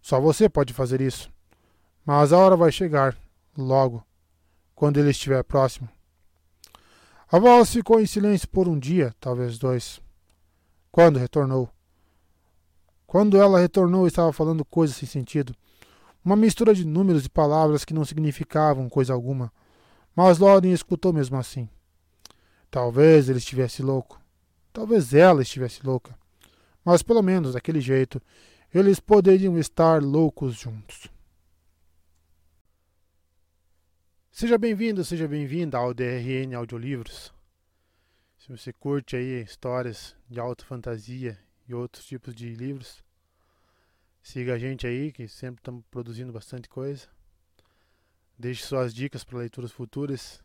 Só 0.00 0.20
você 0.20 0.48
pode 0.48 0.72
fazer 0.72 1.00
isso. 1.00 1.30
Mas 2.04 2.32
a 2.32 2.38
hora 2.38 2.56
vai 2.56 2.70
chegar, 2.72 3.16
logo, 3.56 4.04
quando 4.74 4.98
ele 4.98 5.10
estiver 5.10 5.42
próximo. 5.44 5.88
A 7.34 7.38
voz 7.40 7.72
ficou 7.72 8.00
em 8.00 8.06
silêncio 8.06 8.48
por 8.48 8.68
um 8.68 8.78
dia, 8.78 9.12
talvez 9.18 9.58
dois. 9.58 10.00
Quando 10.92 11.18
retornou? 11.18 11.68
Quando 13.08 13.36
ela 13.36 13.58
retornou, 13.58 14.06
estava 14.06 14.32
falando 14.32 14.64
coisas 14.64 14.94
sem 14.94 15.08
sentido. 15.08 15.52
Uma 16.24 16.36
mistura 16.36 16.72
de 16.72 16.84
números 16.84 17.26
e 17.26 17.28
palavras 17.28 17.84
que 17.84 17.92
não 17.92 18.04
significavam 18.04 18.88
coisa 18.88 19.12
alguma. 19.12 19.52
Mas 20.14 20.38
Loren 20.38 20.72
escutou 20.72 21.12
mesmo 21.12 21.36
assim. 21.36 21.68
Talvez 22.70 23.28
ele 23.28 23.38
estivesse 23.38 23.82
louco. 23.82 24.20
Talvez 24.72 25.12
ela 25.12 25.42
estivesse 25.42 25.84
louca. 25.84 26.16
Mas 26.84 27.02
pelo 27.02 27.20
menos 27.20 27.54
daquele 27.54 27.80
jeito, 27.80 28.22
eles 28.72 29.00
poderiam 29.00 29.58
estar 29.58 30.00
loucos 30.00 30.54
juntos. 30.54 31.10
Seja 34.36 34.58
bem-vindo, 34.58 35.04
seja 35.04 35.28
bem-vinda 35.28 35.78
ao 35.78 35.94
DRN 35.94 36.56
Audiolivros. 36.56 37.32
Se 38.36 38.48
você 38.48 38.72
curte 38.72 39.14
aí 39.14 39.40
histórias 39.40 40.16
de 40.28 40.40
alta 40.40 40.64
fantasia 40.64 41.38
e 41.68 41.72
outros 41.72 42.04
tipos 42.04 42.34
de 42.34 42.52
livros, 42.52 43.00
Siga 44.20 44.54
a 44.54 44.58
gente 44.58 44.88
aí, 44.88 45.12
que 45.12 45.28
sempre 45.28 45.60
estamos 45.60 45.84
produzindo 45.88 46.32
bastante 46.32 46.68
coisa. 46.68 47.06
Deixe 48.36 48.64
suas 48.64 48.92
dicas 48.92 49.22
para 49.22 49.38
leituras 49.38 49.70
futuras. 49.70 50.42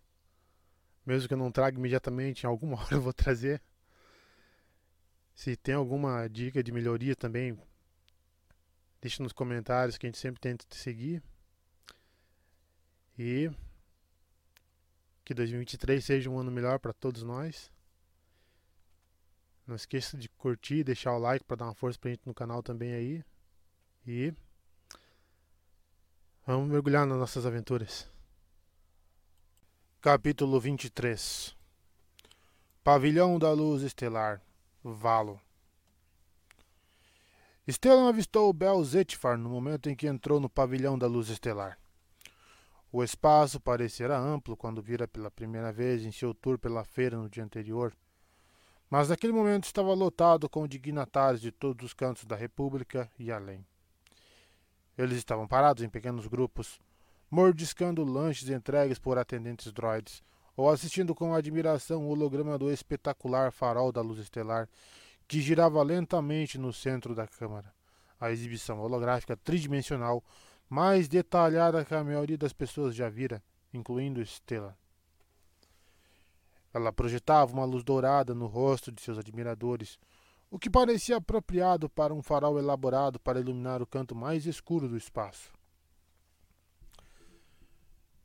Mesmo 1.04 1.28
que 1.28 1.34
eu 1.34 1.38
não 1.40 1.52
traga 1.52 1.76
imediatamente, 1.76 2.44
em 2.44 2.48
alguma 2.48 2.78
hora 2.86 2.94
eu 2.94 3.02
vou 3.02 3.12
trazer. 3.12 3.60
Se 5.34 5.56
tem 5.56 5.74
alguma 5.74 6.28
dica 6.28 6.62
de 6.62 6.72
melhoria 6.72 7.16
também, 7.16 7.60
deixe 9.02 9.24
nos 9.24 9.34
comentários 9.34 9.98
que 9.98 10.06
a 10.06 10.10
gente 10.10 10.20
sempre 10.20 10.40
tenta 10.40 10.64
te 10.70 10.76
seguir. 10.76 11.24
E 13.18 13.50
que 15.30 15.34
2023 15.36 16.04
seja 16.04 16.28
um 16.28 16.40
ano 16.40 16.50
melhor 16.50 16.80
para 16.80 16.92
todos 16.92 17.22
nós. 17.22 17.72
Não 19.68 19.76
esqueça 19.76 20.18
de 20.18 20.28
curtir, 20.28 20.84
deixar 20.84 21.14
o 21.14 21.20
like 21.20 21.46
para 21.46 21.58
dar 21.58 21.66
uma 21.66 21.76
força 21.76 22.00
pra 22.00 22.10
gente 22.10 22.26
no 22.26 22.34
canal 22.34 22.64
também 22.64 22.94
aí. 22.94 23.24
E 24.08 24.34
vamos 26.48 26.68
mergulhar 26.68 27.06
nas 27.06 27.20
nossas 27.20 27.46
aventuras. 27.46 28.10
Capítulo 30.02 30.60
23 30.60 31.56
Pavilhão 32.84 33.38
da 33.38 33.52
Luz 33.52 33.84
Estelar 33.84 34.42
Valo 34.84 35.40
Stellan 37.68 38.10
avistou 38.10 38.52
Bel 38.52 38.84
Zetfar 38.84 39.38
no 39.38 39.48
momento 39.48 39.92
em 39.92 39.96
que 39.96 40.08
entrou 40.08 40.40
no 40.40 40.50
pavilhão 40.50 40.98
da 40.98 41.06
luz 41.06 41.30
estelar. 41.30 41.78
O 42.92 43.04
espaço 43.04 43.60
parecera 43.60 44.18
amplo 44.18 44.58
quando 44.58 44.82
vira 44.82 45.08
pela 45.08 45.30
primeira 45.30 45.72
vez 45.72 46.04
em 46.04 46.12
seu 46.12 46.34
tour 46.34 46.58
pela 46.58 46.84
feira 46.84 47.18
no 47.18 47.30
dia 47.30 47.44
anterior, 47.44 47.96
mas 48.90 49.10
naquele 49.10 49.32
momento 49.32 49.66
estava 49.66 49.94
lotado 49.94 50.50
com 50.50 50.68
dignatários 50.68 51.40
de 51.40 51.52
todos 51.52 51.86
os 51.86 51.94
cantos 51.94 52.26
da 52.26 52.36
República 52.36 53.10
e 53.20 53.32
além. 53.32 53.64
Eles 54.98 55.20
estavam 55.20 55.48
parados 55.48 55.84
em 55.84 55.90
pequenos 55.90 56.26
grupos, 56.26 56.80
mordiscando 57.30 58.04
lanches 58.04 58.50
entregues 58.50 58.98
por 58.98 59.20
atendentes 59.20 59.72
droids, 59.72 60.24
ou 60.58 60.68
assistindo 60.68 61.14
com 61.14 61.34
admiração 61.34 62.08
o 62.08 62.10
holograma 62.10 62.58
do 62.58 62.72
espetacular 62.72 63.52
farol 63.52 63.92
da 63.92 64.02
luz 64.02 64.20
estelar 64.20 64.68
que 65.28 65.40
girava 65.40 65.82
lentamente 65.84 66.58
no 66.58 66.74
centro 66.74 67.14
da 67.14 67.28
câmara. 67.28 67.72
A 68.20 68.32
exibição 68.32 68.82
holográfica 68.82 69.38
tridimensional 69.38 70.24
mais 70.70 71.08
detalhada 71.08 71.84
que 71.84 71.96
a 71.96 72.04
maioria 72.04 72.38
das 72.38 72.54
pessoas 72.54 72.94
já 72.94 73.10
vira, 73.10 73.44
incluindo 73.74 74.22
Stella. 74.22 74.78
Ela 76.72 76.94
projetava 76.94 77.52
uma 77.52 77.66
luz 77.66 77.84
dourada 77.84 78.36
no 78.36 78.46
rosto 78.46 78.92
de 78.92 79.02
seus 79.02 79.18
admiradores, 79.18 80.00
o 80.52 80.60
que 80.60 80.70
parecia 80.70 81.18
apropriado 81.18 81.90
para 81.90 82.14
um 82.14 82.22
farol 82.22 82.60
elaborado 82.60 83.20
para 83.20 83.40
iluminar 83.40 83.82
o 83.82 83.88
canto 83.88 84.16
mais 84.16 84.46
escuro 84.46 84.88
do 84.88 84.96
espaço. 84.96 85.52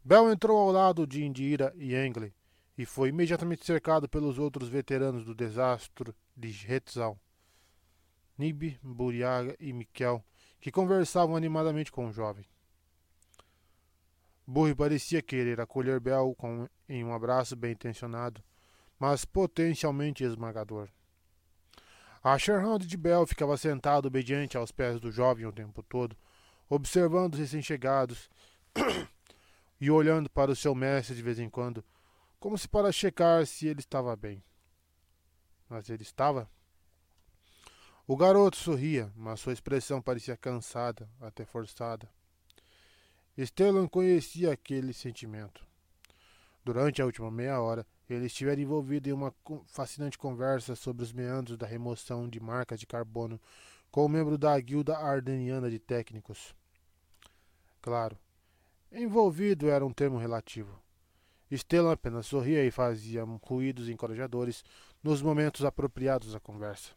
Bell 0.05 0.31
entrou 0.31 0.59
ao 0.59 0.71
lado 0.71 1.07
de 1.07 1.25
Indira 1.25 1.73
e 1.77 1.95
Engle 1.95 2.35
e 2.77 2.85
foi 2.85 3.09
imediatamente 3.09 3.65
cercado 3.65 4.07
pelos 4.07 4.39
outros 4.39 4.69
veteranos 4.69 5.25
do 5.25 5.35
desastre 5.35 6.15
de 6.37 6.51
Hetzal, 6.71 7.19
Nib, 8.37 8.79
Buriaga 8.83 9.57
e 9.59 9.73
Miquel, 9.73 10.23
que 10.65 10.73
conversavam 10.73 11.37
animadamente 11.37 11.93
com 11.93 12.07
o 12.07 12.13
jovem. 12.13 12.43
Burri 14.47 14.75
parecia 14.75 15.21
querer 15.21 15.61
acolher 15.61 16.01
Bel 16.01 16.35
com, 16.39 16.67
em 16.89 17.05
um 17.05 17.13
abraço 17.13 17.55
bem 17.55 17.73
intencionado, 17.73 18.43
mas 18.99 19.27
potencialmente 19.27 20.25
esmagador. 20.25 20.89
A 22.23 22.39
Sherhound 22.39 22.87
de 22.87 22.97
Bel 22.97 23.27
ficava 23.27 23.59
sentado 23.59 24.07
obediente 24.07 24.57
aos 24.57 24.73
pés 24.73 24.99
do 24.99 25.13
jovem 25.13 25.45
o 25.45 25.53
tempo 25.53 25.83
todo, 25.83 26.17
observando 26.67 27.35
os 27.35 27.41
recém-chegados 27.41 28.31
e 29.79 29.91
olhando 29.91 30.31
para 30.31 30.51
o 30.51 30.57
seu 30.57 30.75
mestre 30.75 31.15
de 31.15 31.21
vez 31.21 31.39
em 31.39 31.51
quando, 31.51 31.85
como 32.41 32.57
se 32.57 32.67
para 32.67 32.91
checar 32.91 33.45
se 33.47 33.67
ele 33.67 33.81
estava 33.81 34.17
bem. 34.17 34.43
Mas 35.69 35.91
ele 35.91 36.05
estava? 36.05 36.49
O 38.07 38.19
garoto 38.19 38.59
sorria, 38.59 39.11
mas 39.17 39.41
sua 39.41 39.55
expressão 39.55 40.03
parecia 40.03 40.37
cansada, 40.37 41.09
até 41.23 41.43
forçada. 41.47 42.07
Stellan 43.39 43.89
conhecia 43.89 44.53
aquele 44.53 44.93
sentimento. 44.93 45.67
Durante 46.63 47.01
a 47.01 47.07
última 47.07 47.31
meia 47.31 47.59
hora, 47.63 47.87
ele 48.09 48.27
estivera 48.27 48.61
envolvido 48.61 49.09
em 49.09 49.13
uma 49.13 49.35
fascinante 49.67 50.19
conversa 50.19 50.77
sobre 50.77 51.03
os 51.03 51.15
meandros 51.15 51.57
da 51.57 51.67
remoção 51.67 52.29
de 52.29 52.39
marcas 52.39 52.79
de 52.79 52.87
carbono 52.87 53.41
com 53.91 54.03
o 54.03 54.05
um 54.05 54.09
membro 54.09 54.37
da 54.37 54.61
Guilda 54.61 54.99
Ardeniana 54.99 55.71
de 55.71 55.79
Técnicos. 55.79 56.55
Claro, 57.81 58.19
envolvido 58.93 59.71
era 59.71 59.85
um 59.85 59.93
termo 59.93 60.19
relativo. 60.19 60.79
Stellan 61.51 61.93
apenas 61.93 62.27
sorria 62.27 62.63
e 62.67 62.71
fazia 62.71 63.25
ruídos 63.25 63.89
encorajadores 63.89 64.63
nos 65.03 65.23
momentos 65.23 65.65
apropriados 65.65 66.35
da 66.35 66.41
conversa. 66.41 66.93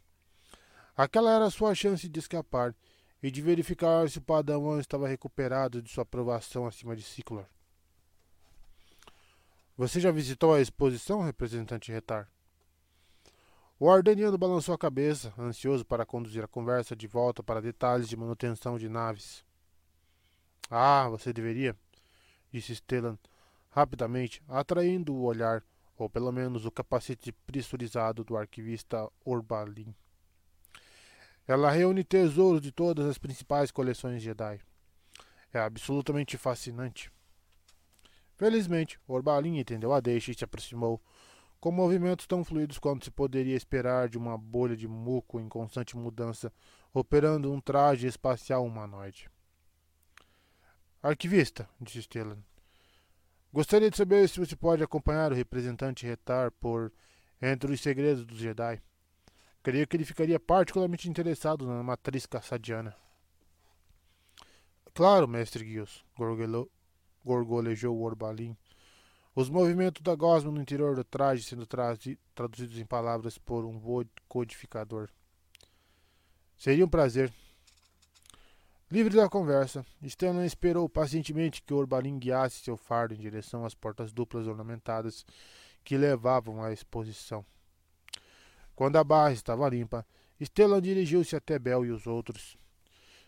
Aquela 0.97 1.31
era 1.31 1.51
sua 1.51 1.75
chance 1.75 2.09
de 2.09 2.19
escapar 2.19 2.75
e 3.21 3.29
de 3.29 3.39
verificar 3.39 4.09
se 4.09 4.17
o 4.17 4.21
Padawan 4.21 4.79
estava 4.79 5.07
recuperado 5.07 5.79
de 5.79 5.91
sua 5.91 6.01
aprovação 6.01 6.65
acima 6.65 6.95
de 6.95 7.03
Ciclor. 7.03 7.45
Você 9.77 9.99
já 9.99 10.09
visitou 10.09 10.55
a 10.55 10.59
exposição, 10.59 11.21
representante 11.21 11.91
Retar? 11.91 12.27
O 13.79 13.91
Ardeniano 13.91 14.39
balançou 14.39 14.73
a 14.73 14.77
cabeça, 14.77 15.31
ansioso 15.37 15.85
para 15.85 16.03
conduzir 16.03 16.43
a 16.43 16.47
conversa 16.47 16.95
de 16.95 17.05
volta 17.05 17.43
para 17.43 17.61
detalhes 17.61 18.09
de 18.09 18.17
manutenção 18.17 18.75
de 18.75 18.89
naves. 18.89 19.45
Ah, 20.67 21.07
você 21.09 21.31
deveria, 21.31 21.77
disse 22.51 22.73
Stellan, 22.75 23.19
rapidamente, 23.69 24.41
atraindo 24.47 25.13
o 25.13 25.25
olhar, 25.25 25.63
ou 25.95 26.09
pelo 26.09 26.31
menos 26.31 26.65
o 26.65 26.71
capacete 26.71 27.31
pressurizado 27.45 28.23
do 28.23 28.35
arquivista 28.35 29.07
Orbalin. 29.23 29.93
Ela 31.47 31.71
reúne 31.71 32.03
tesouros 32.03 32.61
de 32.61 32.71
todas 32.71 33.05
as 33.05 33.17
principais 33.17 33.71
coleções 33.71 34.21
Jedi. 34.21 34.59
É 35.53 35.59
absolutamente 35.59 36.37
fascinante. 36.37 37.09
Felizmente, 38.35 38.99
Orbalin 39.07 39.57
entendeu 39.57 39.93
a 39.93 39.99
deixa 39.99 40.31
e 40.31 40.35
se 40.35 40.43
aproximou, 40.43 41.01
com 41.59 41.71
movimentos 41.71 42.27
tão 42.27 42.43
fluidos 42.43 42.77
quanto 42.77 43.05
se 43.05 43.11
poderia 43.11 43.55
esperar 43.55 44.09
de 44.09 44.17
uma 44.17 44.37
bolha 44.37 44.75
de 44.75 44.87
muco 44.87 45.39
em 45.39 45.49
constante 45.49 45.97
mudança, 45.97 46.51
operando 46.93 47.51
um 47.51 47.59
traje 47.59 48.05
espacial 48.05 48.63
humanoide. 48.65 49.29
Arquivista, 51.01 51.67
disse 51.79 52.03
Stellan. 52.03 52.37
Gostaria 53.51 53.89
de 53.89 53.97
saber 53.97 54.27
se 54.27 54.39
você 54.39 54.55
pode 54.55 54.83
acompanhar 54.83 55.31
o 55.31 55.35
representante 55.35 56.05
Retar 56.05 56.51
por 56.51 56.91
Entre 57.41 57.71
os 57.71 57.81
Segredos 57.81 58.25
dos 58.25 58.37
Jedi. 58.37 58.81
Creio 59.63 59.87
que 59.87 59.97
ele 59.97 60.05
ficaria 60.05 60.39
particularmente 60.39 61.09
interessado 61.09 61.65
na 61.65 61.83
matriz 61.83 62.25
cassadiana. 62.25 62.95
Claro, 64.93 65.27
mestre 65.27 65.63
Guios, 65.63 66.03
gorgolejou 67.23 67.95
o 67.95 68.01
Orbalin. 68.03 68.55
Os 69.35 69.49
movimentos 69.49 70.01
da 70.01 70.15
gosma 70.15 70.51
no 70.51 70.61
interior 70.61 70.95
do 70.95 71.03
traje 71.03 71.43
sendo 71.43 71.67
traduzidos 71.67 72.79
em 72.79 72.85
palavras 72.85 73.37
por 73.37 73.65
um 73.65 73.79
codificador. 74.27 75.09
Seria 76.57 76.83
um 76.83 76.89
prazer. 76.89 77.31
Livre 78.89 79.15
da 79.15 79.29
conversa, 79.29 79.85
Stellan 80.03 80.45
esperou 80.45 80.87
pacientemente 80.89 81.61
que 81.61 81.73
Orbalin 81.73 82.17
guiasse 82.17 82.61
seu 82.61 82.77
fardo 82.77 83.13
em 83.13 83.19
direção 83.19 83.65
às 83.65 83.75
portas 83.75 84.11
duplas 84.13 84.47
ornamentadas 84.47 85.25
que 85.83 85.97
levavam 85.97 86.63
à 86.63 86.71
exposição. 86.71 87.45
Quando 88.77 88.95
a 88.97 89.03
barra 89.03 89.31
estava 89.31 89.67
limpa, 89.67 90.05
Stellan 90.39 90.79
dirigiu-se 90.79 91.35
até 91.35 91.57
Bel 91.57 91.83
e 91.83 91.89
os 91.89 92.05
outros. 92.05 92.55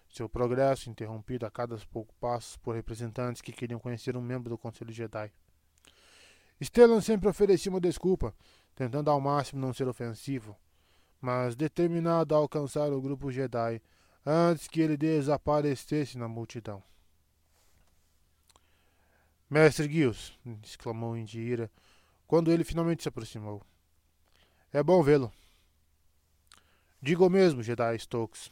Seu 0.08 0.30
progresso 0.30 0.92
interrompido 0.92 1.44
a 1.44 1.50
cada 1.50 1.76
poucos 1.92 2.16
passos 2.20 2.56
por 2.58 2.76
representantes 2.76 3.42
que 3.42 3.52
queriam 3.52 3.80
conhecer 3.80 4.16
um 4.16 4.22
membro 4.22 4.52
do 4.52 4.60
Conselho 4.60 4.94
Jedi. 4.94 5.34
Stellan 6.62 7.02
sempre 7.02 7.28
oferecia 7.28 7.72
uma 7.72 7.82
desculpa, 7.82 8.32
tentando 8.76 9.10
ao 9.10 9.20
máximo 9.20 9.60
não 9.60 9.74
ser 9.74 9.88
ofensivo, 9.88 10.56
mas 11.20 11.56
determinado 11.56 12.36
a 12.36 12.38
alcançar 12.38 12.94
o 12.94 13.02
grupo 13.02 13.32
Jedi 13.32 13.82
antes 14.24 14.68
que 14.68 14.80
ele 14.80 14.96
desaparecesse 14.96 16.16
na 16.16 16.28
multidão. 16.28 16.84
Mestre 19.50 19.92
Giles, 19.92 20.38
exclamou 20.64 21.18
Indira, 21.18 21.72
quando 22.28 22.52
ele 22.52 22.64
finalmente 22.64 23.02
se 23.02 23.10
aproximou. 23.10 23.64
É 24.72 24.84
bom 24.84 25.02
vê-lo. 25.02 25.34
Digo 27.02 27.30
mesmo, 27.30 27.64
Jedi 27.64 27.98
Stokes. 27.98 28.52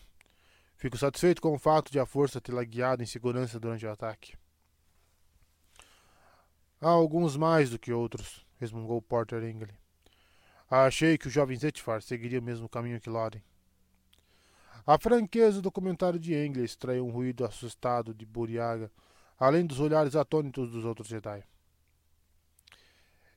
Fico 0.77 0.97
satisfeito 0.97 1.41
com 1.41 1.53
o 1.53 1.59
fato 1.59 1.91
de 1.91 1.99
a 1.99 2.05
força 2.05 2.39
tê-la 2.39 2.63
guiado 2.63 3.03
em 3.03 3.05
segurança 3.05 3.59
durante 3.59 3.85
o 3.85 3.91
ataque. 3.91 4.35
Há 6.79 6.89
alguns 6.89 7.35
mais 7.35 7.71
do 7.71 7.79
que 7.79 7.91
outros, 7.91 8.45
resmungou 8.57 9.01
Porter 9.01 9.43
Engle. 9.43 9.73
Achei 10.69 11.17
que 11.17 11.27
o 11.27 11.31
jovem 11.31 11.57
Zetfar 11.57 12.01
seguiria 12.01 12.39
o 12.39 12.43
mesmo 12.43 12.69
caminho 12.69 13.01
que 13.01 13.09
Loden. 13.09 13.43
A 14.85 14.97
franqueza 14.97 15.61
do 15.61 15.71
comentário 15.71 16.19
de 16.19 16.33
Engle 16.33 16.63
extraiu 16.63 17.05
um 17.05 17.11
ruído 17.11 17.43
assustado 17.43 18.13
de 18.13 18.25
Buriaga, 18.25 18.89
além 19.37 19.65
dos 19.65 19.81
olhares 19.81 20.15
atônitos 20.15 20.71
dos 20.71 20.85
outros 20.85 21.09
Jedi. 21.09 21.43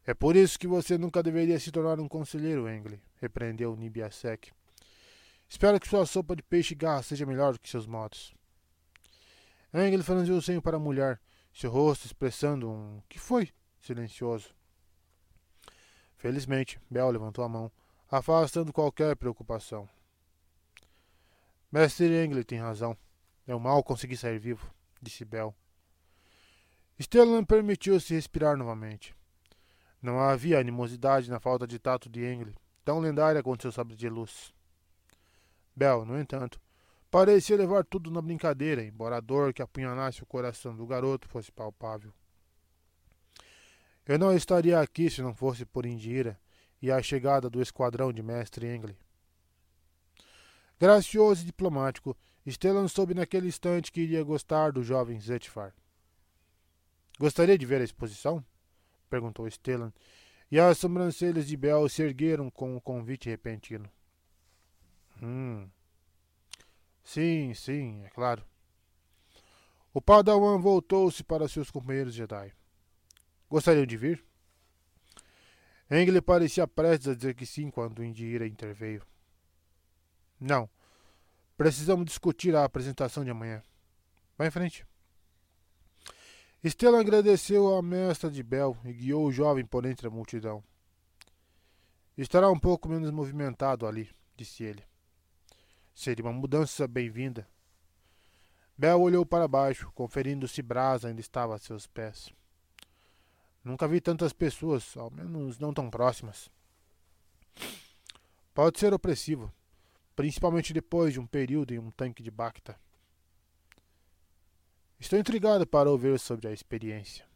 É 0.07 0.15
por 0.15 0.37
isso 0.37 0.59
que 0.59 0.69
você 0.69 0.97
nunca 0.97 1.23
deveria 1.23 1.59
se 1.59 1.73
tornar 1.73 1.99
um 1.99 2.09
conselheiro, 2.09 2.71
Engle, 2.71 3.01
repreendeu 3.21 3.75
Nibiasek. 3.75 4.53
Espero 5.51 5.81
que 5.81 5.89
sua 5.89 6.07
sopa 6.07 6.37
de 6.37 6.45
peixe 6.45 6.75
e 6.75 6.77
garra 6.77 7.03
seja 7.03 7.27
melhor 7.27 7.53
do 7.53 7.59
que 7.59 7.69
seus 7.69 7.85
modos. 7.85 8.33
Engle 9.75 10.05
franziu 10.05 10.37
o 10.37 10.41
senho 10.41 10.63
para 10.63 10.77
a 10.77 10.81
mulher, 10.81 11.21
seu 11.53 11.73
rosto 11.73 12.07
expressando 12.07 12.71
um 12.71 13.03
que 13.09 13.19
foi 13.19 13.51
silencioso. 13.81 14.55
Felizmente, 16.17 16.81
Bel 16.89 17.11
levantou 17.11 17.43
a 17.45 17.49
mão, 17.49 17.71
afastando 18.09 18.73
qualquer 18.73 19.17
preocupação. 19.17 19.89
Mestre 21.71 22.25
Engle 22.25 22.45
tem 22.45 22.61
razão. 22.61 22.97
Um 23.49 23.59
mal 23.59 23.83
conseguir 23.83 24.17
sair 24.17 24.39
vivo, 24.39 24.73
disse 25.03 25.25
Bel. 25.25 25.53
Stellan 27.01 27.45
permitiu-se 27.45 28.15
respirar 28.15 28.57
novamente. 28.57 29.17
Não 30.01 30.21
havia 30.21 30.61
animosidade 30.61 31.29
na 31.29 31.41
falta 31.41 31.67
de 31.67 31.77
tato 31.81 32.09
de 32.09 32.25
Engle, 32.25 32.55
tão 32.85 33.01
lendária 33.01 33.43
quanto 33.43 33.63
seu 33.63 33.73
sabre 33.73 33.97
de 33.97 34.09
luz. 34.09 34.55
Bel, 35.81 36.05
no 36.05 36.21
entanto, 36.21 36.61
Parecia 37.11 37.57
levar 37.57 37.85
tudo 37.85 38.09
na 38.09 38.23
brincadeira, 38.23 38.85
embora 38.85 39.17
a 39.17 39.21
dor 39.21 39.53
que 39.53 39.61
apunhalasse 39.61 40.23
o 40.23 40.27
coração 40.27 40.77
do 40.77 40.87
garoto 40.87 41.29
fosse 41.29 41.51
palpável. 41.51 42.13
Eu 44.07 44.17
não 44.17 44.33
estaria 44.33 44.79
aqui 44.79 45.11
se 45.11 45.21
não 45.21 45.35
fosse 45.35 45.65
por 45.67 45.85
Indira 45.85 46.39
e 46.81 46.91
a 46.91 47.03
chegada 47.03 47.51
do 47.51 47.61
esquadrão 47.61 48.13
de 48.13 48.23
mestre 48.23 48.73
Engle. 48.73 48.97
Gracioso 50.79 51.43
e 51.43 51.47
diplomático, 51.47 52.17
Stellan 52.49 52.87
soube 52.87 53.13
naquele 53.13 53.49
instante 53.49 53.91
que 53.91 54.03
iria 54.03 54.23
gostar 54.23 54.71
do 54.71 54.83
jovem 54.83 55.21
Zetfar. 55.21 55.75
Gostaria 57.19 57.59
de 57.59 57.67
ver 57.67 57.81
a 57.81 57.85
exposição? 57.85 58.45
perguntou 59.11 59.51
Stellan, 59.51 59.93
e 60.49 60.61
as 60.61 60.79
sobrancelhas 60.79 61.49
de 61.49 61.57
Bel 61.57 61.89
se 61.89 62.03
ergueram 62.03 62.51
com 62.51 62.77
o 62.77 62.81
convite 62.81 63.29
repentino. 63.29 63.91
Hum. 65.21 65.69
Sim, 67.03 67.53
sim, 67.55 68.05
é 68.05 68.09
claro. 68.11 68.45
O 69.93 70.01
Padawan 70.01 70.59
voltou-se 70.59 71.25
para 71.25 71.49
seus 71.49 71.71
companheiros 71.71 72.15
Jedi. 72.15 72.53
Gostariam 73.49 73.85
de 73.85 73.97
vir? 73.97 74.25
Engle 75.91 76.23
parecia 76.23 76.69
prestes 76.69 77.09
a 77.09 77.15
dizer 77.15 77.35
que 77.35 77.45
sim 77.45 77.69
quando 77.69 78.05
Indira 78.05 78.47
interveio. 78.47 79.05
Não. 80.39 80.71
Precisamos 81.57 82.07
discutir 82.07 82.55
a 82.55 82.65
apresentação 82.65 83.25
de 83.25 83.31
amanhã. 83.31 83.63
Vá 84.39 84.47
em 84.47 84.51
frente. 84.51 84.87
Estela 86.63 87.01
agradeceu 87.01 87.75
à 87.75 87.83
mestra 87.83 88.31
de 88.31 88.43
Bel 88.43 88.77
e 88.85 88.93
guiou 88.93 89.27
o 89.27 89.33
jovem 89.33 89.67
por 89.67 89.85
entre 89.85 90.07
a 90.07 90.11
multidão. 90.11 90.63
Estará 92.17 92.49
um 92.51 92.59
pouco 92.59 92.89
menos 92.89 93.11
movimentado 93.11 93.87
ali, 93.87 94.09
disse 94.37 94.63
ele. 94.63 94.90
Seria 95.95 96.25
uma 96.25 96.33
mudança 96.33 96.87
bem-vinda. 96.87 97.47
Bel 98.77 99.01
olhou 99.01 99.27
para 99.27 99.47
baixo, 99.47 99.91
conferindo 99.95 100.49
se 100.49 100.63
Brasa 100.63 101.09
ainda 101.09 101.21
estava 101.21 101.55
a 101.55 101.59
seus 101.59 101.87
pés. 101.87 102.33
Nunca 103.63 103.87
vi 103.87 104.01
tantas 104.01 104.33
pessoas, 104.33 104.97
ao 104.97 105.11
menos 105.11 105.59
não 105.59 105.75
tão 105.75 105.91
próximas. 105.91 106.51
Pode 108.55 108.79
ser 108.79 108.95
opressivo, 108.95 109.53
principalmente 110.17 110.73
depois 110.73 111.13
de 111.13 111.21
um 111.21 111.27
período 111.27 111.75
em 111.75 111.79
um 111.79 111.91
tanque 111.91 112.23
de 112.23 112.31
Bacta. 112.31 112.79
Estou 114.99 115.19
intrigado 115.19 115.67
para 115.67 115.91
ouvir 115.91 116.19
sobre 116.19 116.49
a 116.49 116.53
experiência. 116.53 117.27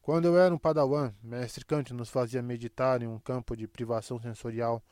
Quando 0.00 0.26
eu 0.26 0.38
era 0.38 0.54
um 0.54 0.58
padawan, 0.58 1.14
mestre 1.22 1.64
Kant 1.64 1.94
nos 1.94 2.10
fazia 2.10 2.42
meditar 2.42 3.00
em 3.02 3.06
um 3.06 3.18
campo 3.18 3.56
de 3.56 3.66
privação 3.66 4.20
sensorial 4.20 4.82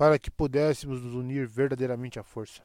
para 0.00 0.18
que 0.18 0.30
pudéssemos 0.30 1.02
nos 1.02 1.12
unir 1.12 1.46
verdadeiramente 1.46 2.18
à 2.18 2.22
força. 2.22 2.62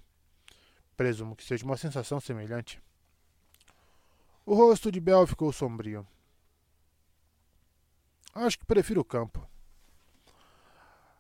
Presumo 0.96 1.36
que 1.36 1.44
seja 1.44 1.66
uma 1.66 1.76
sensação 1.76 2.18
semelhante. 2.18 2.82
O 4.46 4.56
rosto 4.56 4.90
de 4.90 5.02
Bel 5.02 5.28
ficou 5.28 5.52
sombrio. 5.52 6.08
Acho 8.34 8.58
que 8.58 8.66
prefiro 8.66 9.02
o 9.02 9.04
campo. 9.04 9.46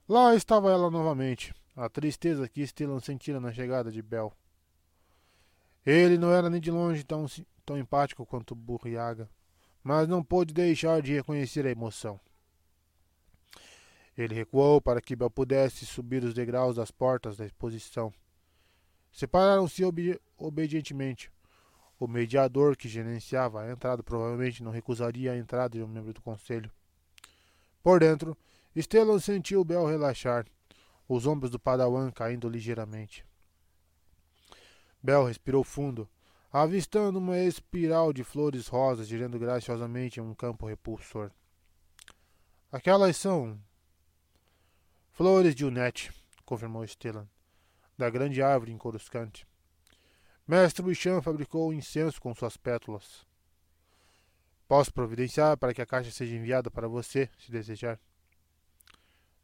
Lá 0.08 0.34
estava 0.34 0.72
ela 0.72 0.90
novamente, 0.90 1.54
a 1.76 1.90
tristeza 1.90 2.48
que 2.48 2.66
Stellan 2.66 3.02
sentira 3.02 3.42
na 3.42 3.52
chegada 3.52 3.92
de 3.92 4.02
Bel. 4.02 4.32
Ele 5.86 6.18
não 6.18 6.32
era 6.32 6.50
nem 6.50 6.62
de 6.62 6.72
longe 6.72 7.04
tão, 7.04 7.26
tão 7.66 7.78
empático 7.78 8.26
quanto 8.26 8.56
Burriaga, 8.56 9.30
mas 9.84 10.08
não 10.08 10.24
pôde 10.24 10.54
deixar 10.54 11.02
de 11.02 11.12
reconhecer 11.12 11.66
a 11.66 11.72
emoção. 11.72 12.18
Ele 14.18 14.34
recuou 14.34 14.80
para 14.80 15.02
que 15.02 15.16
Bel 15.16 15.30
pudesse 15.30 15.86
subir 15.86 16.24
os 16.24 16.34
degraus 16.34 16.78
das 16.78 16.92
portas 16.92 17.36
da 17.38 17.46
exposição. 17.46 18.14
Separaram-se 19.12 19.84
obedi 19.84 20.20
obedientemente. 20.38 21.32
O 22.00 22.08
mediador 22.08 22.76
que 22.76 22.90
gerenciava 22.90 23.62
a 23.62 23.72
entrada 23.72 24.04
provavelmente 24.04 24.64
não 24.64 24.72
recusaria 24.72 25.32
a 25.32 25.38
entrada 25.38 25.78
de 25.78 25.84
um 25.84 25.88
membro 25.88 26.14
do 26.14 26.22
conselho. 26.22 26.72
Por 27.82 28.00
dentro, 28.00 28.38
Stellan 28.76 29.20
sentiu 29.20 29.64
Bel 29.64 29.86
relaxar, 29.86 30.46
os 31.08 31.26
ombros 31.26 31.52
do 31.52 31.60
Padawan 31.60 32.12
caindo 32.12 32.50
ligeiramente. 32.50 33.26
Bel 35.02 35.26
respirou 35.26 35.64
fundo, 35.64 36.10
avistando 36.52 37.20
uma 37.20 37.38
espiral 37.38 38.12
de 38.12 38.24
flores 38.24 38.68
rosas 38.68 39.08
girando 39.08 39.38
graciosamente 39.38 40.20
em 40.20 40.24
um 40.24 40.34
campo 40.34 40.66
repulsor. 40.66 41.32
Aquelas 42.72 43.16
são. 43.16 43.58
Flores 45.16 45.56
de 45.56 45.64
Unet, 45.64 46.12
confirmou 46.44 46.86
Stellan, 46.86 47.26
da 47.98 48.10
grande 48.10 48.42
árvore 48.42 48.74
em 48.74 48.78
Coruscante. 48.78 49.48
Mestre 50.46 50.84
Bichan 50.84 51.22
fabricou 51.22 51.74
incenso 51.74 52.20
com 52.20 52.36
suas 52.36 52.58
pétalas. 52.58 53.26
Posso 54.68 54.94
providenciar 54.94 55.56
para 55.56 55.74
que 55.74 55.82
a 55.82 55.86
caixa 55.86 56.12
seja 56.12 56.36
enviada 56.36 56.70
para 56.70 56.90
você, 56.90 57.30
se 57.38 57.50
desejar. 57.50 57.98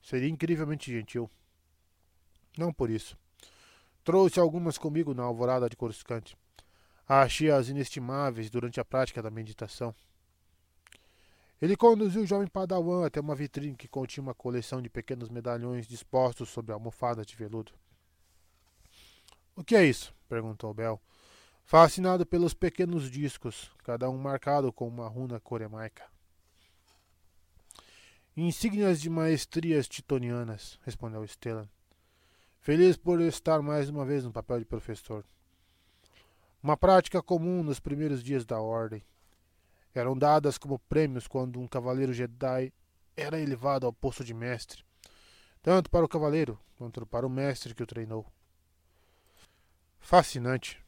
Seria 0.02 0.28
incrivelmente 0.28 0.92
gentil. 0.92 1.32
Não 2.58 2.74
por 2.74 2.90
isso. 2.90 3.18
Trouxe 4.04 4.42
algumas 4.42 4.78
comigo 4.78 5.14
na 5.14 5.24
alvorada 5.24 5.70
de 5.70 5.78
Coruscante. 5.78 6.38
Achei-as 7.08 7.70
inestimáveis 7.70 8.50
durante 8.50 8.82
a 8.82 8.84
prática 8.84 9.22
da 9.22 9.32
meditação. 9.32 9.96
Ele 11.62 11.78
conduziu 11.78 12.24
o 12.24 12.26
jovem 12.26 12.48
Padawan 12.48 13.06
até 13.06 13.22
uma 13.22 13.36
vitrine 13.36 13.76
que 13.76 13.88
continha 13.88 14.24
uma 14.24 14.34
coleção 14.34 14.82
de 14.82 14.90
pequenos 14.90 15.30
medalhões 15.30 15.86
dispostos 15.86 16.50
sobre 16.50 16.72
almofadas 16.72 17.26
de 17.26 17.36
veludo. 17.36 17.72
O 19.56 19.64
que 19.64 19.76
é 19.76 19.86
isso? 19.86 20.12
perguntou 20.28 20.74
Bel, 20.74 21.00
fascinado 21.64 22.26
pelos 22.26 22.56
pequenos 22.56 23.12
discos, 23.12 23.72
cada 23.84 24.10
um 24.10 24.18
marcado 24.18 24.74
com 24.74 24.88
uma 24.88 25.08
runa 25.08 25.40
coremaica. 25.40 26.10
Insígnias 28.36 29.00
de 29.00 29.10
maestrias 29.10 29.88
titonianas, 29.88 30.80
respondeu 30.84 31.24
Stellan. 31.28 31.70
Feliz 32.60 32.98
por 32.98 33.22
estar 33.22 33.62
mais 33.62 33.88
uma 33.90 34.06
vez 34.06 34.24
no 34.24 34.32
papel 34.32 34.60
de 34.60 34.66
professor. 34.66 35.24
Uma 36.64 36.78
prática 36.78 37.22
comum 37.22 37.62
nos 37.62 37.80
primeiros 37.80 38.24
dias 38.24 38.46
da 38.46 38.60
Ordem. 38.60 39.04
Eram 39.94 40.18
dadas 40.18 40.58
como 40.58 40.80
prêmios 40.80 41.28
quando 41.28 41.60
um 41.60 41.68
cavaleiro 41.68 42.14
Jedi 42.14 42.74
era 43.16 43.40
elevado 43.40 43.86
ao 43.86 43.94
posto 43.94 44.24
de 44.24 44.34
mestre, 44.34 44.84
tanto 45.62 45.90
para 45.90 46.06
o 46.06 46.10
cavaleiro 46.10 46.60
quanto 46.78 47.06
para 47.06 47.28
o 47.28 47.30
mestre 47.30 47.76
que 47.76 47.84
o 47.84 47.88
treinou. 47.88 48.26
Fascinante, 50.00 50.82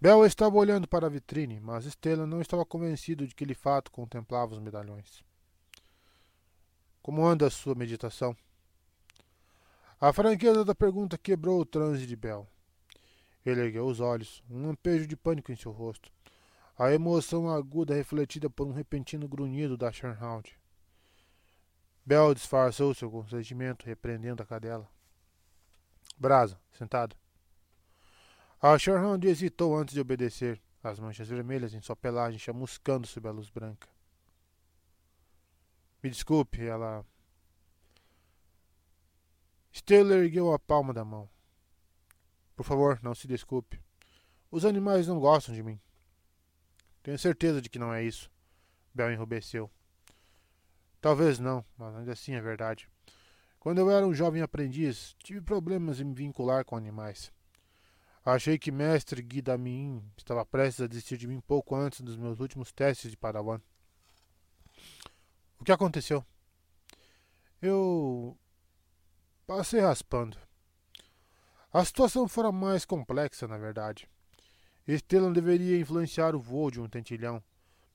Bel 0.00 0.24
estava 0.24 0.56
olhando 0.56 0.86
para 0.86 1.06
a 1.06 1.10
vitrine, 1.10 1.58
mas 1.58 1.84
Stella 1.84 2.24
não 2.24 2.40
estava 2.40 2.64
convencido 2.64 3.26
de 3.26 3.34
que 3.34 3.42
ele 3.42 3.54
fato 3.54 3.90
contemplava 3.90 4.52
os 4.54 4.60
medalhões. 4.60 5.24
Como 7.02 7.26
anda 7.26 7.46
a 7.46 7.50
sua 7.50 7.74
meditação? 7.74 8.36
A 10.00 10.12
franqueza 10.12 10.64
da 10.64 10.72
pergunta 10.72 11.18
quebrou 11.18 11.60
o 11.60 11.66
transe 11.66 12.06
de 12.06 12.14
Bel. 12.14 12.46
Ele 13.44 13.60
ergueu 13.60 13.86
os 13.86 13.98
olhos, 13.98 14.40
um 14.48 14.68
lampejo 14.68 15.04
de 15.04 15.16
pânico 15.16 15.50
em 15.50 15.56
seu 15.56 15.72
rosto, 15.72 16.12
a 16.78 16.92
emoção 16.92 17.50
aguda 17.50 17.92
refletida 17.92 18.48
por 18.48 18.64
um 18.64 18.72
repentino 18.72 19.26
grunhido 19.26 19.76
da 19.76 19.90
Sherhound. 19.90 20.56
Bel 22.06 22.32
disfarçou 22.32 22.94
seu 22.94 23.10
consentimento, 23.10 23.84
repreendendo 23.84 24.44
a 24.44 24.46
cadela. 24.46 24.88
Brasa, 26.16 26.58
sentado. 26.70 27.16
A 28.62 28.78
Sherhound 28.78 29.26
hesitou 29.26 29.76
antes 29.76 29.92
de 29.92 30.00
obedecer, 30.00 30.62
as 30.80 31.00
manchas 31.00 31.28
vermelhas 31.28 31.74
em 31.74 31.80
sua 31.80 31.96
pelagem 31.96 32.38
chamuscando 32.38 33.08
sob 33.08 33.28
a 33.28 33.32
luz 33.32 33.50
branca. 33.50 33.88
Me 36.00 36.08
desculpe, 36.08 36.64
ela. 36.64 37.04
Steller 39.74 40.22
ergueu 40.22 40.52
a 40.52 40.58
palma 40.60 40.94
da 40.94 41.04
mão. 41.04 41.28
Por 42.54 42.62
favor, 42.64 43.00
não 43.02 43.16
se 43.16 43.26
desculpe. 43.26 43.80
Os 44.48 44.64
animais 44.64 45.08
não 45.08 45.18
gostam 45.18 45.52
de 45.52 45.62
mim. 45.62 45.80
Tenho 47.08 47.18
certeza 47.18 47.62
de 47.62 47.70
que 47.70 47.78
não 47.78 47.94
é 47.94 48.04
isso. 48.04 48.30
Bel 48.92 49.10
enrubesceu. 49.10 49.70
Talvez 51.00 51.38
não, 51.38 51.64
mas 51.78 51.96
ainda 51.96 52.12
assim 52.12 52.34
é 52.34 52.40
verdade. 52.42 52.86
Quando 53.58 53.78
eu 53.78 53.90
era 53.90 54.06
um 54.06 54.12
jovem 54.12 54.42
aprendiz, 54.42 55.16
tive 55.20 55.40
problemas 55.40 56.00
em 56.00 56.04
me 56.04 56.12
vincular 56.12 56.66
com 56.66 56.76
animais. 56.76 57.32
Achei 58.22 58.58
que 58.58 58.70
mestre 58.70 59.22
Guidamin 59.22 60.04
estava 60.18 60.44
prestes 60.44 60.84
a 60.84 60.86
desistir 60.86 61.16
de 61.16 61.26
mim 61.26 61.40
pouco 61.40 61.74
antes 61.74 62.02
dos 62.02 62.14
meus 62.14 62.40
últimos 62.40 62.72
testes 62.72 63.10
de 63.10 63.16
Padawan. 63.16 63.58
O 65.58 65.64
que 65.64 65.72
aconteceu? 65.72 66.22
Eu 67.62 68.36
passei 69.46 69.80
raspando. 69.80 70.36
A 71.72 71.82
situação 71.86 72.28
fora 72.28 72.52
mais 72.52 72.84
complexa, 72.84 73.48
na 73.48 73.56
verdade. 73.56 74.06
Stellan 74.96 75.32
deveria 75.32 75.78
influenciar 75.78 76.34
o 76.34 76.40
voo 76.40 76.70
de 76.70 76.80
um 76.80 76.88
tentilhão, 76.88 77.42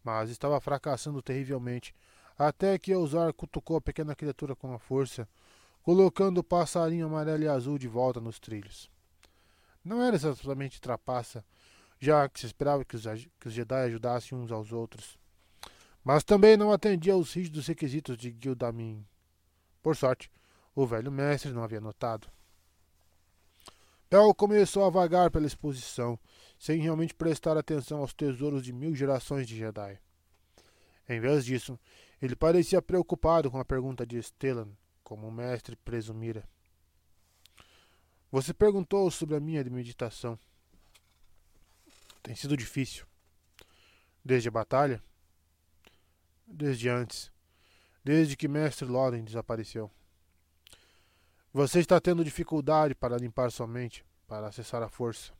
mas 0.04 0.30
estava 0.30 0.60
fracassando 0.62 1.22
terrivelmente, 1.22 1.96
até 2.38 2.78
que 2.78 2.92
Eusar 2.92 3.34
cutucou 3.34 3.78
a 3.78 3.82
pequena 3.82 4.16
criatura 4.16 4.56
com 4.56 4.74
a 4.74 4.80
força, 4.80 5.28
colocando 5.82 6.40
o 6.40 6.44
passarinho 6.44 7.08
amarelo 7.08 7.44
e 7.44 7.48
azul 7.48 7.78
de 7.78 7.88
volta 7.88 8.22
nos 8.22 8.40
trilhos. 8.40 8.90
Não 9.84 10.02
era 10.04 10.16
exatamente 10.16 10.80
trapaça, 10.80 11.44
já 12.00 12.28
que 12.30 12.40
se 12.40 12.46
esperava 12.46 12.86
que 12.86 12.96
os, 12.96 13.04
que 13.40 13.48
os 13.48 13.54
Jedi 13.54 13.86
ajudassem 13.86 14.38
uns 14.38 14.52
aos 14.52 14.72
outros. 14.72 15.18
Mas 16.04 16.24
também 16.24 16.58
não 16.58 16.72
atendia 16.72 17.14
aos 17.14 17.34
rígidos 17.34 17.68
requisitos 17.68 18.18
de 18.18 18.36
Gildamin. 18.40 19.06
Por 19.82 19.96
sorte, 19.96 20.30
o 20.76 20.86
velho 20.86 21.12
mestre 21.12 21.52
não 21.52 21.64
havia 21.64 21.82
notado. 21.82 22.28
Bel 24.10 24.34
começou 24.36 24.86
a 24.86 24.90
vagar 24.90 25.32
pela 25.32 25.48
exposição, 25.48 26.20
sem 26.64 26.80
realmente 26.80 27.14
prestar 27.14 27.58
atenção 27.58 28.00
aos 28.00 28.14
tesouros 28.14 28.64
de 28.64 28.72
mil 28.72 28.96
gerações 28.96 29.46
de 29.46 29.58
Jedi. 29.58 30.00
Em 31.10 31.20
vez 31.20 31.44
disso, 31.44 31.78
ele 32.22 32.38
parecia 32.38 32.82
preocupado 32.82 33.52
com 33.52 33.60
a 33.60 33.66
pergunta 33.66 34.08
de 34.08 34.18
Stellan, 34.24 34.70
como 35.04 35.28
o 35.28 35.32
mestre 35.32 35.76
presumira. 35.76 36.48
Você 38.32 38.54
perguntou 38.54 39.12
sobre 39.12 39.36
a 39.36 39.42
minha 39.42 39.62
meditação. 39.66 40.40
Tem 42.22 42.34
sido 42.34 42.56
difícil. 42.56 43.06
Desde 44.24 44.48
a 44.48 44.52
batalha? 44.52 45.04
Desde 46.48 46.88
antes. 46.88 47.30
Desde 48.06 48.38
que 48.38 48.48
Mestre 48.48 48.88
Loren 48.88 49.26
desapareceu. 49.26 49.92
Você 51.52 51.82
está 51.82 52.00
tendo 52.00 52.24
dificuldade 52.24 52.96
para 52.96 53.18
limpar 53.18 53.52
sua 53.52 53.68
mente, 53.68 54.06
para 54.26 54.48
acessar 54.48 54.82
a 54.82 54.88
força. 54.88 55.34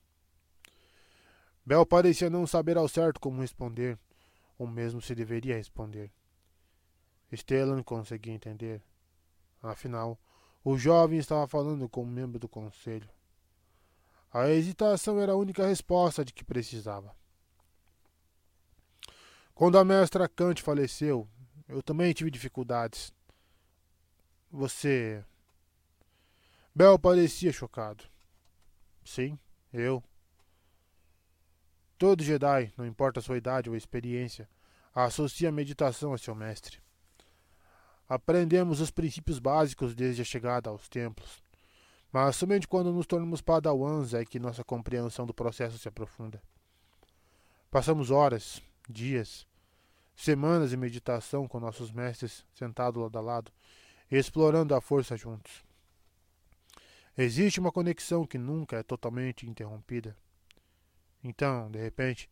Bel 1.66 1.86
parecia 1.86 2.30
não 2.30 2.46
saber 2.46 2.78
ao 2.78 2.88
certo 2.88 3.20
como 3.20 3.42
responder, 3.42 3.98
ou 4.58 4.68
mesmo 4.68 5.02
se 5.02 5.16
deveria 5.16 5.56
responder. 5.56 6.12
Stellan 7.34 7.82
conseguia 7.82 8.34
entender. 8.34 8.82
Afinal, 9.62 10.20
o 10.64 10.78
jovem 10.78 11.20
estava 11.20 11.48
falando 11.48 11.88
como 11.88 12.12
membro 12.12 12.38
do 12.38 12.50
conselho. 12.50 13.10
A 14.32 14.50
hesitação 14.50 15.20
era 15.22 15.34
a 15.34 15.38
única 15.38 15.66
resposta 15.66 16.26
de 16.26 16.34
que 16.34 16.44
precisava. 16.44 17.16
Quando 19.54 19.78
a 19.78 19.86
mestra 19.86 20.28
Kant 20.28 20.62
faleceu, 20.62 21.28
eu 21.68 21.82
também 21.82 22.12
tive 22.14 22.32
dificuldades. 22.32 23.14
Você. 24.52 25.24
Bel 26.74 26.98
parecia 26.98 27.54
chocado. 27.54 28.04
Sim, 29.04 29.38
eu. 29.72 30.04
Todo 32.04 32.22
Jedi, 32.22 32.70
não 32.78 32.86
importa 32.86 33.22
sua 33.22 33.38
idade 33.38 33.70
ou 33.70 33.78
experiência, 33.78 34.50
associa 34.94 35.48
a 35.48 35.54
meditação 35.54 36.14
a 36.14 36.18
seu 36.18 36.36
mestre. 36.36 36.80
Aprendemos 38.10 38.82
os 38.82 38.92
princípios 38.92 39.40
básicos 39.40 39.96
desde 39.96 40.22
a 40.22 40.26
chegada 40.26 40.70
aos 40.70 40.90
templos, 40.90 41.42
mas 42.12 42.36
somente 42.36 42.68
quando 42.68 42.92
nos 42.92 43.08
tornamos 43.08 43.40
padawans 43.40 44.14
é 44.14 44.26
que 44.26 44.38
nossa 44.38 44.66
compreensão 44.66 45.26
do 45.26 45.34
processo 45.34 45.78
se 45.78 45.88
aprofunda. 45.88 46.44
Passamos 47.72 48.12
horas, 48.12 48.62
dias, 48.90 49.48
semanas 50.14 50.74
em 50.74 50.78
meditação 50.78 51.48
com 51.48 51.58
nossos 51.58 51.90
mestres 51.90 52.46
sentados 52.54 53.02
lado 53.02 53.18
a 53.18 53.22
lado, 53.22 53.52
explorando 54.12 54.76
a 54.76 54.82
força 54.82 55.16
juntos. 55.16 55.64
Existe 57.18 57.62
uma 57.62 57.72
conexão 57.72 58.28
que 58.28 58.38
nunca 58.38 58.76
é 58.76 58.84
totalmente 58.84 59.48
interrompida. 59.50 60.18
Então, 61.24 61.72
de 61.72 61.80
repente, 61.80 62.30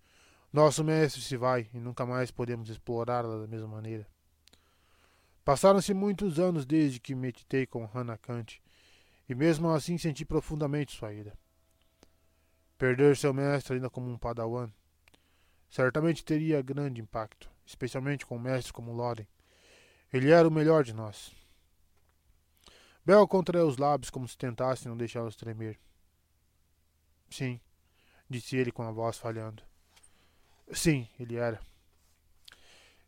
nosso 0.52 0.84
mestre 0.84 1.22
se 1.22 1.38
vai 1.38 1.70
e 1.74 1.80
nunca 1.80 2.06
mais 2.06 2.30
podemos 2.30 2.70
explorá-la 2.70 3.42
da 3.42 3.48
mesma 3.48 3.68
maneira. 3.68 4.06
Passaram-se 5.46 5.94
muitos 5.94 6.40
anos 6.40 6.66
desde 6.66 7.00
que 7.00 7.16
meditei 7.16 7.66
com 7.66 7.86
Hannah 7.86 8.18
Kant, 8.18 8.62
e 9.28 9.34
mesmo 9.34 9.70
assim 9.70 9.98
senti 9.98 10.26
profundamente 10.26 10.96
sua 10.96 11.14
ira. 11.14 11.38
Perder 12.78 13.16
seu 13.16 13.34
mestre 13.34 13.76
ainda 13.76 13.90
como 13.90 14.10
um 14.10 14.18
padawan 14.18 14.70
certamente 15.72 16.26
teria 16.26 16.62
grande 16.62 17.00
impacto, 17.00 17.50
especialmente 17.66 18.26
com 18.26 18.38
mestres 18.38 18.72
como 18.72 18.92
Loren. 18.92 19.26
Ele 20.12 20.30
era 20.30 20.46
o 20.46 20.52
melhor 20.52 20.84
de 20.84 20.94
nós. 20.94 21.32
Bel 23.06 23.26
contraiu 23.28 23.68
os 23.68 23.78
lábios 23.78 24.10
como 24.10 24.28
se 24.28 24.38
tentasse 24.38 24.88
não 24.88 24.98
deixá-los 24.98 25.36
tremer. 25.38 25.80
Sim, 27.30 27.60
disse 28.32 28.56
ele 28.56 28.72
com 28.72 28.82
a 28.84 28.92
voz 28.92 29.18
falhando. 29.18 29.62
Sim, 30.72 31.08
ele 31.20 31.36
era. 31.36 31.60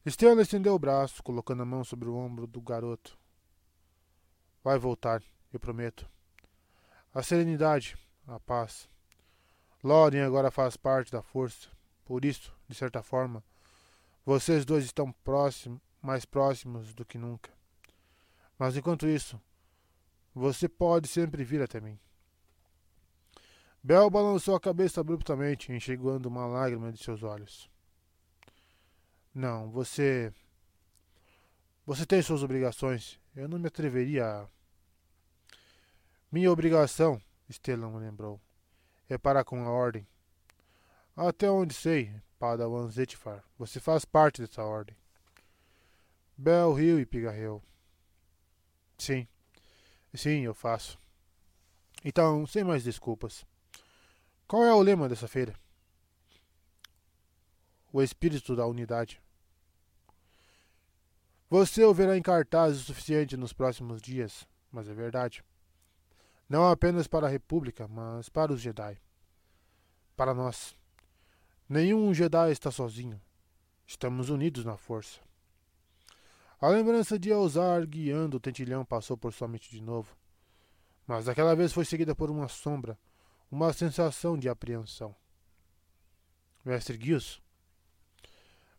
Estela 0.06 0.42
estendeu 0.42 0.76
o 0.76 0.80
braço, 0.80 1.24
colocando 1.24 1.64
a 1.64 1.66
mão 1.66 1.84
sobre 1.84 2.10
o 2.10 2.16
ombro 2.16 2.46
do 2.46 2.62
garoto. 2.62 3.18
Vai 4.62 4.78
voltar, 4.78 5.24
eu 5.52 5.60
prometo. 5.60 6.10
A 7.14 7.24
serenidade, 7.24 7.98
a 8.28 8.40
paz. 8.40 8.90
Loren 9.82 10.26
agora 10.26 10.52
faz 10.52 10.76
parte 10.76 11.12
da 11.12 11.22
força. 11.22 11.70
Por 12.04 12.26
isso, 12.26 12.54
de 12.68 12.76
certa 12.76 13.02
forma, 13.02 13.42
vocês 14.26 14.66
dois 14.66 14.84
estão 14.84 15.12
próximos, 15.24 15.80
mais 16.02 16.26
próximos 16.26 16.94
do 16.94 17.06
que 17.06 17.18
nunca. 17.18 17.52
Mas 18.60 18.76
enquanto 18.76 19.08
isso, 19.08 19.40
você 20.36 20.68
pode 20.68 21.08
sempre 21.08 21.44
vir 21.44 21.62
até 21.62 21.80
mim. 21.80 21.98
Bel 23.86 24.10
balançou 24.10 24.56
a 24.56 24.62
cabeça 24.62 25.02
abruptamente, 25.02 25.74
enxergando 25.74 26.30
uma 26.30 26.46
lágrima 26.46 26.90
de 26.90 27.04
seus 27.04 27.22
olhos. 27.22 27.70
Não, 29.36 29.70
você. 29.70 30.34
Você 31.86 32.06
tem 32.06 32.22
suas 32.22 32.44
obrigações. 32.44 33.20
Eu 33.36 33.50
não 33.50 33.60
me 33.60 33.68
atreveria 33.68 34.26
a. 34.26 34.48
Minha 36.32 36.50
obrigação, 36.50 37.22
Stellan 37.52 37.98
lembrou, 37.98 38.40
é 39.10 39.18
para 39.18 39.44
com 39.44 39.66
a 39.66 39.70
ordem. 39.70 40.08
Até 41.16 41.52
onde 41.52 41.74
sei, 41.74 42.16
Padawan 42.40 42.90
Zetifar, 42.90 43.44
você 43.58 43.82
faz 43.82 44.06
parte 44.06 44.42
dessa 44.42 44.64
ordem. 44.64 44.96
Bel 46.38 46.74
riu 46.74 47.00
e 47.00 47.06
pigarreou. 47.06 47.62
Sim, 48.98 49.28
sim, 50.14 50.40
eu 50.40 50.54
faço. 50.54 50.98
Então, 52.04 52.48
sem 52.48 52.64
mais 52.64 52.84
desculpas. 52.84 53.46
Qual 54.54 54.64
é 54.64 54.72
o 54.72 54.84
lema 54.84 55.10
dessa 55.10 55.28
feira? 55.28 55.56
O 57.92 58.04
espírito 58.04 58.56
da 58.56 58.68
unidade. 58.68 59.20
Você 61.50 61.84
o 61.84 61.92
verá 61.92 62.16
em 62.16 62.22
cartaz 62.22 62.78
o 62.78 62.84
suficiente 62.84 63.36
nos 63.36 63.52
próximos 63.52 64.00
dias, 64.00 64.48
mas 64.72 64.88
é 64.88 64.94
verdade. 64.94 65.44
Não 66.48 66.70
apenas 66.70 67.08
para 67.08 67.26
a 67.26 67.30
República, 67.32 67.88
mas 67.88 68.30
para 68.30 68.54
os 68.54 68.62
Jedi. 68.62 69.02
Para 70.16 70.36
nós. 70.36 70.76
Nenhum 71.68 72.14
Jedi 72.14 72.52
está 72.52 72.70
sozinho. 72.70 73.20
Estamos 73.88 74.30
unidos 74.30 74.64
na 74.64 74.78
força. 74.78 75.20
A 76.62 76.68
lembrança 76.68 77.18
de 77.18 77.32
Elzar 77.32 77.88
guiando 77.88 78.38
o 78.38 78.40
tentilhão 78.40 78.86
passou 78.86 79.18
por 79.18 79.34
sua 79.34 79.48
mente 79.48 79.72
de 79.72 79.82
novo. 79.82 80.16
Mas 81.08 81.26
daquela 81.26 81.56
vez 81.56 81.74
foi 81.74 81.86
seguida 81.86 82.14
por 82.14 82.30
uma 82.30 82.48
sombra 82.48 82.96
uma 83.52 83.74
sensação 83.74 84.38
de 84.38 84.50
apreensão. 84.50 85.16
Mestre 86.66 87.00
Gilson? 87.00 87.42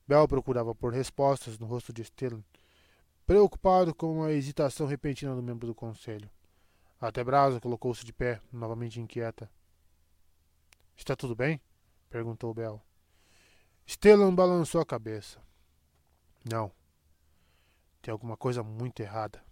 Bel 0.06 0.28
procurava 0.28 0.74
por 0.74 0.92
respostas 0.92 1.58
no 1.58 1.66
rosto 1.66 1.92
de 1.92 2.04
Stellan, 2.04 2.42
preocupado 3.26 3.94
com 3.94 4.22
a 4.22 4.32
hesitação 4.32 4.86
repentina 4.86 5.34
do 5.34 5.42
membro 5.42 5.66
do 5.66 5.74
conselho. 5.74 6.30
Até 7.00 7.24
Brasa 7.24 7.60
colocou-se 7.60 8.04
de 8.04 8.12
pé, 8.12 8.40
novamente 8.52 9.00
inquieta. 9.00 9.50
Está 10.96 11.16
tudo 11.16 11.34
bem? 11.34 11.60
perguntou 12.08 12.54
Bel. 12.54 12.82
Stellan 13.86 14.34
balançou 14.34 14.80
a 14.80 14.86
cabeça. 14.86 15.42
Não. 16.50 16.70
Tem 18.00 18.12
alguma 18.12 18.36
coisa 18.36 18.62
muito 18.62 19.00
errada. 19.00 19.42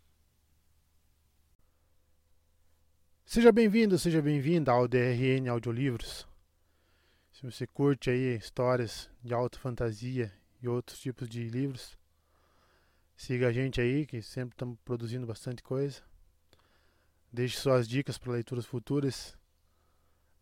Seja 3.24 3.50
bem-vindo, 3.50 3.98
seja 3.98 4.20
bem-vinda 4.20 4.72
ao 4.72 4.86
DRN 4.86 5.48
Audiolivros. 5.48 6.28
Se 7.32 7.42
você 7.42 7.66
curte 7.66 8.10
aí 8.10 8.36
histórias 8.36 9.08
de 9.22 9.32
alta 9.32 9.58
fantasia 9.58 10.30
e 10.60 10.68
outros 10.68 11.00
tipos 11.00 11.28
de 11.28 11.48
livros, 11.48 11.96
siga 13.16 13.48
a 13.48 13.52
gente 13.52 13.80
aí, 13.80 14.04
que 14.04 14.20
sempre 14.20 14.54
estamos 14.54 14.78
produzindo 14.84 15.26
bastante 15.26 15.62
coisa. 15.62 16.02
Deixe 17.32 17.56
suas 17.56 17.88
dicas 17.88 18.18
para 18.18 18.32
leituras 18.32 18.66
futuras. 18.66 19.34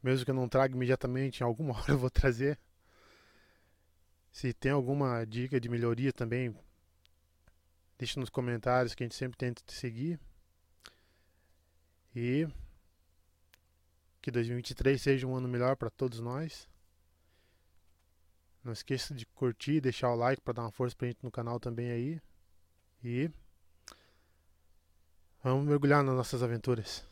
Mesmo 0.03 0.25
que 0.25 0.31
eu 0.33 0.35
não 0.35 0.49
traga 0.49 0.75
imediatamente, 0.75 1.41
em 1.41 1.45
alguma 1.45 1.75
hora 1.79 1.93
eu 1.93 1.99
vou 1.99 2.11
trazer. 2.11 2.59
Se 4.33 4.53
tem 4.53 4.73
alguma 4.73 5.25
dica 5.25 5.61
de 5.61 5.69
melhoria 5.69 6.13
também, 6.13 6.53
deixe 7.97 8.19
nos 8.19 8.31
comentários 8.31 8.95
que 8.95 9.05
a 9.05 9.07
gente 9.07 9.15
sempre 9.15 9.39
tenta 9.39 9.63
te 9.65 9.75
seguir. 9.75 10.19
E 12.17 12.49
que 14.20 14.31
2023 14.31 15.01
seja 15.01 15.26
um 15.26 15.35
ano 15.35 15.49
melhor 15.49 15.76
para 15.76 15.90
todos 15.90 16.20
nós. 16.20 16.69
Não 18.62 18.72
esqueça 18.72 19.15
de 19.15 19.24
curtir, 19.24 19.81
deixar 19.81 20.10
o 20.10 20.17
like 20.17 20.42
para 20.42 20.54
dar 20.54 20.62
uma 20.62 20.70
força 20.70 20.94
pra 20.94 21.08
gente 21.08 21.22
no 21.22 21.31
canal 21.31 21.58
também 21.58 21.90
aí. 21.90 22.20
E 23.03 23.31
vamos 25.42 25.67
mergulhar 25.67 26.04
nas 26.04 26.15
nossas 26.15 26.42
aventuras. 26.42 27.08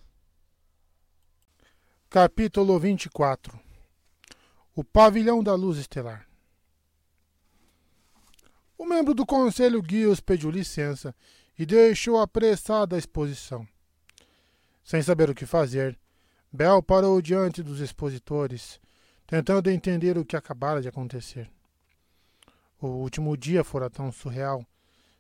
Capítulo 2.11 2.79
24 2.79 3.59
O 4.75 4.83
Pavilhão 4.83 5.43
da 5.43 5.55
Luz 5.55 5.79
Estelar 5.79 6.27
O 8.77 8.87
membro 8.87 9.15
do 9.15 9.27
Conselho 9.27 9.83
Guios 9.83 10.21
pediu 10.21 10.51
licença 10.51 11.15
e 11.59 11.67
deixou 11.67 12.21
apressada 12.21 12.97
a 12.97 12.99
exposição. 12.99 13.67
Sem 14.85 15.03
saber 15.03 15.29
o 15.29 15.35
que 15.35 15.45
fazer, 15.45 15.99
Bel 16.51 16.83
parou 16.83 17.21
diante 17.21 17.63
dos 17.63 17.81
expositores, 17.81 18.81
tentando 19.27 19.71
entender 19.71 20.17
o 20.17 20.25
que 20.25 20.37
acabara 20.37 20.81
de 20.81 20.89
acontecer. 20.89 21.51
O 22.81 22.87
último 22.87 23.37
dia 23.37 23.63
fora 23.63 23.91
tão 23.91 24.11
surreal. 24.11 24.65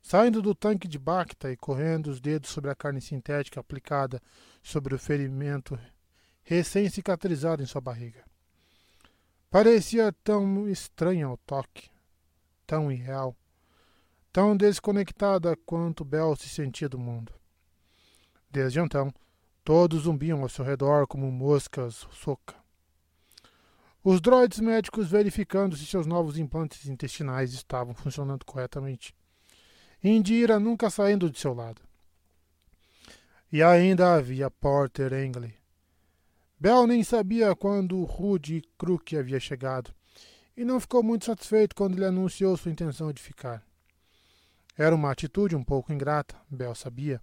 Saindo 0.01 0.41
do 0.41 0.55
tanque 0.55 0.89
de 0.89 0.99
Bacta 0.99 1.53
e 1.53 1.57
correndo 1.57 2.07
os 2.07 2.21
dedos 2.21 2.51
sobre 2.51 2.71
a 2.71 2.75
carne 2.75 3.01
sintética 3.01 3.61
aplicada 3.61 4.23
sobre 4.63 4.95
o 4.95 4.99
ferimento 4.99 5.79
recém-cicatrizado 6.45 7.63
em 7.63 7.67
sua 7.67 7.81
barriga. 7.81 8.25
Parecia 9.51 10.13
tão 10.25 10.67
estranha 10.69 11.27
ao 11.27 11.37
toque, 11.39 11.91
tão 12.67 12.91
irreal, 12.91 13.37
tão 14.33 14.57
desconectada 14.57 15.57
quanto 15.67 16.05
Bel 16.07 16.37
se 16.37 16.49
sentia 16.49 16.89
do 16.89 16.99
mundo. 16.99 17.35
Desde 18.51 18.81
então, 18.81 19.13
todos 19.69 20.05
zumbiam 20.05 20.41
ao 20.41 20.49
seu 20.49 20.65
redor 20.65 21.07
como 21.07 21.31
moscas 21.31 22.07
soca. 22.11 22.55
Os 24.03 24.19
droids 24.19 24.61
médicos 24.61 25.11
verificando 25.11 25.77
se 25.77 25.85
seus 25.85 26.07
novos 26.07 26.39
implantes 26.39 26.87
intestinais 26.87 27.53
estavam 27.53 27.93
funcionando 27.93 28.47
corretamente. 28.47 29.15
Indira 30.03 30.59
nunca 30.59 30.89
saindo 30.89 31.29
de 31.29 31.39
seu 31.39 31.53
lado. 31.53 31.83
E 33.53 33.63
ainda 33.63 34.15
havia 34.15 34.51
Porter 34.51 35.13
Engley, 35.13 35.55
Bell 36.59 36.87
nem 36.87 37.05
sabia 37.05 37.55
quando 37.55 38.03
Rude 38.05 38.63
Crook 38.79 39.15
havia 39.19 39.39
chegado, 39.39 39.95
e 40.57 40.65
não 40.65 40.81
ficou 40.81 41.03
muito 41.03 41.27
satisfeito 41.27 41.77
quando 41.77 41.95
ele 41.95 42.07
anunciou 42.07 42.57
sua 42.57 42.73
intenção 42.73 43.13
de 43.13 43.21
ficar. 43.21 43.63
Era 44.79 44.95
uma 44.95 45.11
atitude 45.11 45.55
um 45.55 45.63
pouco 45.63 45.93
ingrata, 45.93 46.35
Bell 46.51 46.75
sabia, 46.75 47.23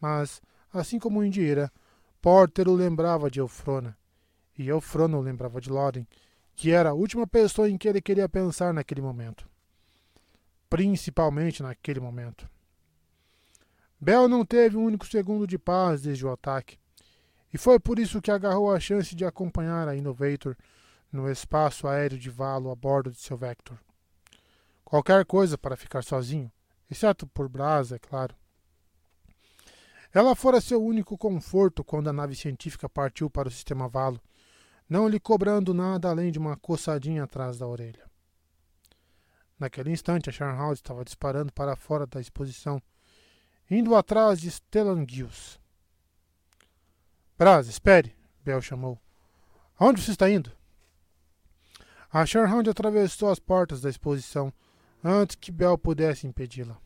mas, 0.00 0.40
assim 0.72 1.00
como 1.00 1.24
Indira, 1.24 1.68
Porter 2.20 2.68
o 2.68 2.74
lembrava 2.74 3.30
de 3.30 3.40
Eufrona, 3.40 3.96
e 4.58 4.68
Eufrona 4.68 5.16
o 5.16 5.22
lembrava 5.22 5.60
de 5.60 5.70
Loren, 5.70 6.06
que 6.54 6.70
era 6.70 6.90
a 6.90 6.94
última 6.94 7.26
pessoa 7.26 7.70
em 7.70 7.78
que 7.78 7.88
ele 7.88 8.02
queria 8.02 8.28
pensar 8.28 8.74
naquele 8.74 9.00
momento. 9.00 9.48
Principalmente 10.68 11.62
naquele 11.62 11.98
momento. 11.98 12.48
Bell 13.98 14.28
não 14.28 14.44
teve 14.44 14.76
um 14.76 14.84
único 14.84 15.06
segundo 15.06 15.46
de 15.46 15.58
paz 15.58 16.02
desde 16.02 16.26
o 16.26 16.30
ataque. 16.30 16.78
E 17.52 17.58
foi 17.58 17.80
por 17.80 17.98
isso 17.98 18.20
que 18.20 18.30
agarrou 18.30 18.72
a 18.72 18.78
chance 18.78 19.14
de 19.14 19.24
acompanhar 19.24 19.88
a 19.88 19.96
Innovator 19.96 20.56
no 21.10 21.30
espaço 21.30 21.88
aéreo 21.88 22.18
de 22.18 22.30
Valo 22.30 22.70
a 22.70 22.74
bordo 22.74 23.10
de 23.10 23.18
seu 23.18 23.36
Vector. 23.36 23.78
Qualquer 24.84 25.24
coisa 25.24 25.56
para 25.56 25.76
ficar 25.76 26.02
sozinho, 26.02 26.52
exceto 26.90 27.26
por 27.26 27.48
brasa, 27.48 27.96
é 27.96 27.98
claro. 27.98 28.34
Ela 30.12 30.34
fora 30.34 30.60
seu 30.60 30.82
único 30.82 31.16
conforto 31.16 31.84
quando 31.84 32.08
a 32.08 32.12
nave 32.12 32.34
científica 32.34 32.88
partiu 32.88 33.30
para 33.30 33.48
o 33.48 33.50
sistema 33.50 33.88
Valo, 33.88 34.20
não 34.88 35.08
lhe 35.08 35.20
cobrando 35.20 35.72
nada 35.72 36.10
além 36.10 36.32
de 36.32 36.38
uma 36.38 36.56
coçadinha 36.56 37.24
atrás 37.24 37.58
da 37.58 37.66
orelha. 37.66 38.10
Naquele 39.58 39.90
instante, 39.90 40.28
a 40.28 40.32
Sharnhouse 40.32 40.80
estava 40.80 41.04
disparando 41.04 41.52
para 41.52 41.76
fora 41.76 42.06
da 42.06 42.20
exposição, 42.20 42.82
indo 43.70 43.94
atrás 43.94 44.40
de 44.40 44.50
Stellan 44.50 45.06
Gills. 45.06 45.60
Braz, 47.38 47.68
espere, 47.68 48.16
Bell 48.44 48.60
chamou. 48.60 48.98
Aonde 49.78 50.02
você 50.02 50.10
está 50.10 50.28
indo? 50.28 50.50
A 52.12 52.26
Sherhound 52.26 52.68
atravessou 52.68 53.30
as 53.30 53.38
portas 53.38 53.80
da 53.80 53.88
exposição 53.88 54.52
antes 55.02 55.36
que 55.36 55.52
Bell 55.52 55.78
pudesse 55.78 56.26
impedi-la. 56.26 56.76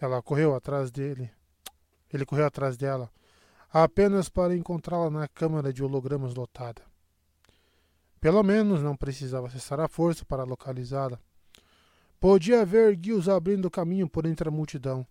Ela 0.00 0.22
correu 0.22 0.54
atrás 0.54 0.90
dele. 0.90 1.30
Ele 2.16 2.24
correu 2.24 2.46
atrás 2.46 2.76
dela, 2.76 3.10
apenas 3.70 4.28
para 4.28 4.56
encontrá-la 4.56 5.10
na 5.10 5.28
câmara 5.28 5.72
de 5.72 5.84
hologramas 5.84 6.34
lotada. 6.34 6.82
Pelo 8.18 8.42
menos 8.42 8.82
não 8.82 8.96
precisava 8.96 9.50
cessar 9.50 9.78
a 9.78 9.86
força 9.86 10.24
para 10.24 10.44
localizá-la. 10.44 11.20
Podia 12.18 12.64
ver 12.64 12.98
Gills 13.00 13.28
abrindo 13.28 13.70
caminho 13.70 14.08
por 14.08 14.24
entre 14.24 14.48
a 14.48 14.50
multidão 14.50 15.06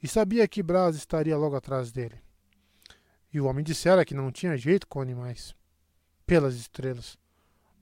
e 0.00 0.06
sabia 0.06 0.46
que 0.46 0.62
Braz 0.62 0.94
estaria 0.94 1.36
logo 1.36 1.56
atrás 1.56 1.90
dele. 1.90 2.22
E 3.32 3.40
o 3.40 3.46
homem 3.46 3.64
dissera 3.64 4.04
que 4.04 4.14
não 4.14 4.30
tinha 4.30 4.56
jeito 4.56 4.86
com 4.86 5.00
animais. 5.00 5.54
Pelas 6.24 6.54
estrelas. 6.54 7.18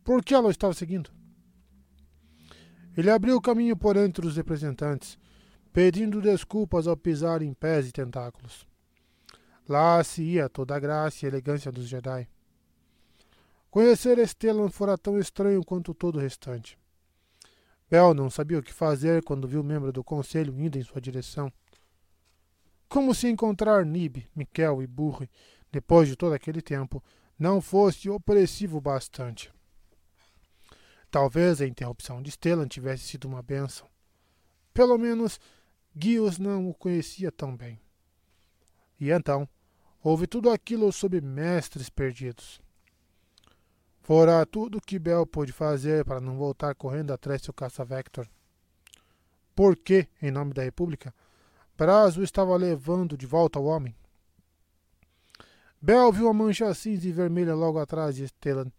Por 0.02 0.24
que 0.24 0.34
ela 0.34 0.48
o 0.48 0.50
estava 0.50 0.72
seguindo? 0.72 1.10
Ele 2.96 3.10
abriu 3.10 3.36
o 3.36 3.40
caminho 3.40 3.76
por 3.76 3.96
entre 3.96 4.26
os 4.26 4.36
representantes, 4.36 5.18
pedindo 5.72 6.20
desculpas 6.20 6.86
ao 6.86 6.96
pisar 6.96 7.42
em 7.42 7.54
pés 7.54 7.88
e 7.88 7.92
tentáculos. 7.92 8.66
Lá 9.68 10.02
se 10.04 10.22
ia 10.22 10.48
toda 10.48 10.76
a 10.76 10.80
graça 10.80 11.24
e 11.24 11.28
elegância 11.28 11.72
dos 11.72 11.88
Jedi. 11.88 12.28
Conhecer 13.70 14.18
Estelan 14.18 14.68
fora 14.68 14.98
tão 14.98 15.18
estranho 15.18 15.64
quanto 15.64 15.94
todo 15.94 16.16
o 16.16 16.20
restante. 16.20 16.78
Bel 17.88 18.12
não 18.12 18.28
sabia 18.28 18.58
o 18.58 18.62
que 18.62 18.72
fazer 18.72 19.22
quando 19.22 19.48
viu 19.48 19.60
o 19.60 19.64
membro 19.64 19.92
do 19.92 20.04
conselho 20.04 20.58
indo 20.58 20.78
em 20.78 20.82
sua 20.82 21.00
direção. 21.00 21.50
Como 22.88 23.14
se 23.14 23.28
encontrar 23.28 23.86
Nib, 23.86 24.26
Miquel 24.36 24.82
e 24.82 24.86
Burri, 24.86 25.30
depois 25.70 26.06
de 26.06 26.16
todo 26.16 26.34
aquele 26.34 26.60
tempo, 26.60 27.02
não 27.38 27.62
fosse 27.62 28.10
opressivo 28.10 28.80
bastante. 28.80 29.50
Talvez 31.10 31.60
a 31.60 31.66
interrupção 31.66 32.22
de 32.22 32.30
Stellan 32.30 32.68
tivesse 32.68 33.04
sido 33.04 33.26
uma 33.26 33.42
benção. 33.42 33.88
Pelo 34.74 34.98
menos 34.98 35.38
Gios 35.94 36.38
não 36.38 36.68
o 36.68 36.74
conhecia 36.74 37.30
tão 37.30 37.56
bem. 37.56 37.80
E 38.98 39.10
então, 39.10 39.48
houve 40.02 40.26
tudo 40.26 40.50
aquilo 40.50 40.92
sob 40.92 41.20
mestres 41.20 41.90
perdidos. 41.90 42.60
Fora 44.00 44.44
tudo 44.44 44.80
que 44.80 44.98
Bel 44.98 45.26
pôde 45.26 45.52
fazer 45.52 46.04
para 46.04 46.20
não 46.20 46.36
voltar 46.36 46.74
correndo 46.74 47.12
atrás 47.12 47.42
seu 47.42 47.54
caça-vector. 47.54 48.26
Por 49.54 49.76
que, 49.76 50.08
em 50.20 50.30
nome 50.30 50.52
da 50.54 50.62
República, 50.62 51.14
Braz 51.76 52.16
o 52.16 52.22
estava 52.22 52.56
levando 52.56 53.16
de 53.16 53.26
volta 53.26 53.58
ao 53.58 53.64
homem. 53.64 53.94
Bel 55.80 56.12
viu 56.12 56.28
a 56.28 56.32
mancha 56.32 56.72
cinza 56.74 57.08
e 57.08 57.12
vermelha 57.12 57.54
logo 57.54 57.78
atrás 57.78 58.16
de 58.16 58.26
Stellan 58.28 58.70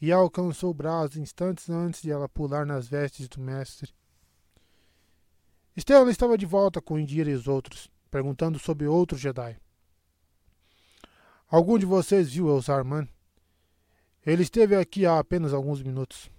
e 0.00 0.12
alcançou 0.12 0.72
Braz 0.72 1.16
instantes 1.16 1.68
antes 1.68 2.02
de 2.02 2.10
ela 2.10 2.28
pular 2.28 2.64
nas 2.64 2.86
vestes 2.86 3.28
do 3.28 3.40
mestre. 3.40 3.92
Stellan 5.76 6.10
estava 6.10 6.38
de 6.38 6.46
volta 6.46 6.80
com 6.80 6.98
Indira 6.98 7.30
e 7.30 7.34
os 7.34 7.48
outros, 7.48 7.90
perguntando 8.10 8.58
sobre 8.58 8.86
outro 8.86 9.18
Jedi. 9.18 9.58
Algum 11.48 11.78
de 11.78 11.86
vocês 11.86 12.32
viu 12.32 12.48
Elzarman? 12.48 13.08
Ele 14.24 14.42
esteve 14.42 14.76
aqui 14.76 15.04
há 15.04 15.18
apenas 15.18 15.52
alguns 15.52 15.82
minutos. 15.82 16.30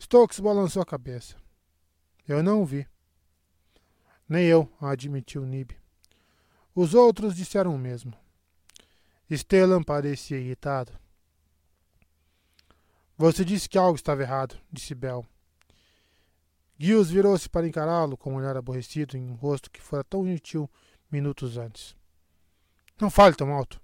Stokes 0.00 0.40
balançou 0.40 0.82
a 0.82 0.86
cabeça. 0.86 1.36
Eu 2.26 2.42
não 2.42 2.62
o 2.62 2.66
vi. 2.66 2.86
Nem 4.28 4.46
eu, 4.46 4.70
admitiu 4.80 5.44
Nib. 5.44 5.72
Os 6.74 6.94
outros 6.94 7.34
disseram 7.34 7.74
o 7.74 7.78
mesmo. 7.78 8.14
Stellan 9.30 9.82
parecia 9.82 10.38
irritado. 10.38 10.92
Você 13.16 13.44
disse 13.44 13.68
que 13.68 13.76
algo 13.76 13.96
estava 13.96 14.22
errado, 14.22 14.58
disse 14.72 14.94
Bell. 14.94 15.26
Giles 16.82 17.10
virou-se 17.10 17.46
para 17.46 17.68
encará-lo 17.68 18.16
com 18.16 18.32
um 18.32 18.36
olhar 18.36 18.56
aborrecido 18.56 19.14
em 19.14 19.30
um 19.30 19.34
rosto 19.34 19.70
que 19.70 19.82
fora 19.82 20.02
tão 20.02 20.24
gentil 20.24 20.68
minutos 21.12 21.58
antes. 21.58 21.94
Não 22.98 23.10
fale 23.10 23.36
tão 23.36 23.52
alto. 23.52 23.78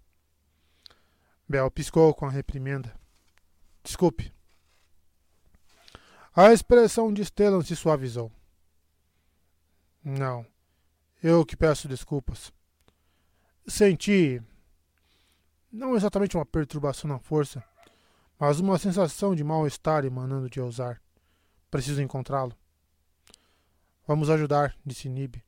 Bell 1.46 1.70
piscou 1.70 2.14
com 2.14 2.24
a 2.24 2.30
reprimenda. 2.30 2.98
Desculpe. 3.84 4.32
A 6.34 6.50
expressão 6.54 7.12
de 7.12 7.22
Stellan 7.22 7.62
se 7.62 7.76
suavizou. 7.76 8.32
Não. 10.02 10.46
Eu 11.22 11.44
que 11.44 11.54
peço 11.54 11.86
desculpas. 11.86 12.50
Senti. 13.66 14.42
Não 15.70 15.94
exatamente 15.94 16.34
uma 16.34 16.46
perturbação 16.46 17.10
na 17.10 17.18
força, 17.18 17.62
mas 18.38 18.58
uma 18.58 18.78
sensação 18.78 19.34
de 19.34 19.44
mal-estar 19.44 20.06
emanando 20.06 20.48
de 20.48 20.60
Elzar. 20.60 20.98
Preciso 21.70 22.00
encontrá-lo. 22.00 22.56
Vamos 24.06 24.30
ajudar, 24.30 24.76
disse 24.84 25.08
Nib, 25.08 25.42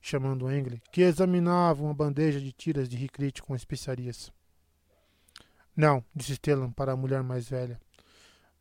chamando 0.00 0.50
Engle, 0.50 0.82
que 0.90 1.02
examinava 1.02 1.82
uma 1.82 1.94
bandeja 1.94 2.40
de 2.40 2.52
tiras 2.52 2.88
de 2.88 2.96
Ricrit 2.96 3.40
com 3.40 3.54
especiarias. 3.54 4.32
Não, 5.76 6.04
disse 6.14 6.34
Stellan 6.34 6.72
para 6.72 6.92
a 6.92 6.96
mulher 6.96 7.22
mais 7.22 7.48
velha. 7.48 7.80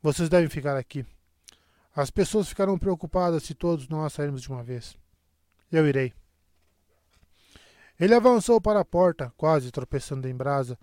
Vocês 0.02 0.30
devem 0.30 0.50
ficar 0.50 0.78
aqui. 0.78 1.06
As 1.96 2.12
pessoas 2.12 2.48
ficarão 2.48 2.78
preocupadas 2.78 3.44
se 3.44 3.56
todos 3.56 3.88
nós 3.88 4.14
sairmos 4.14 4.42
de 4.42 4.50
uma 4.50 4.64
vez. 4.64 4.96
Eu 5.72 5.88
irei. 5.88 6.14
Ele 8.00 8.14
avançou 8.14 8.62
para 8.62 8.80
a 8.80 8.86
porta, 8.86 9.34
quase 9.36 9.72
tropeçando 9.72 10.28
em 10.28 10.36
brasa, 10.36 10.80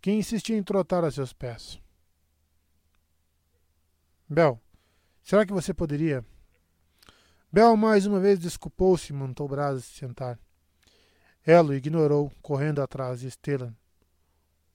que 0.00 0.10
insistia 0.10 0.56
em 0.56 0.62
trotar 0.62 1.04
a 1.04 1.10
seus 1.10 1.32
pés. 1.32 1.80
Bel, 4.28 4.60
será 5.22 5.46
que 5.46 5.52
você 5.52 5.72
poderia? 5.72 6.24
Bel 7.50 7.76
mais 7.76 8.04
uma 8.04 8.20
vez 8.20 8.38
desculpou-se 8.38 9.10
e 9.10 9.16
montou 9.16 9.48
Brasa 9.48 9.80
se 9.80 9.94
sentar. 9.94 10.38
Ela 11.44 11.70
o 11.70 11.74
ignorou, 11.74 12.30
correndo 12.42 12.82
atrás 12.82 13.20
de 13.20 13.30
Stellan. 13.30 13.74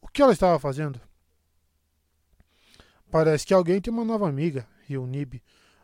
O 0.02 0.08
que 0.08 0.22
ela 0.22 0.34
estava 0.34 0.58
fazendo? 0.58 1.00
Parece 3.12 3.46
que 3.46 3.54
alguém 3.54 3.80
tem 3.80 3.94
uma 3.94 4.04
nova 4.04 4.28
amiga, 4.28 4.68
riu 4.88 5.06
Nib, 5.06 5.40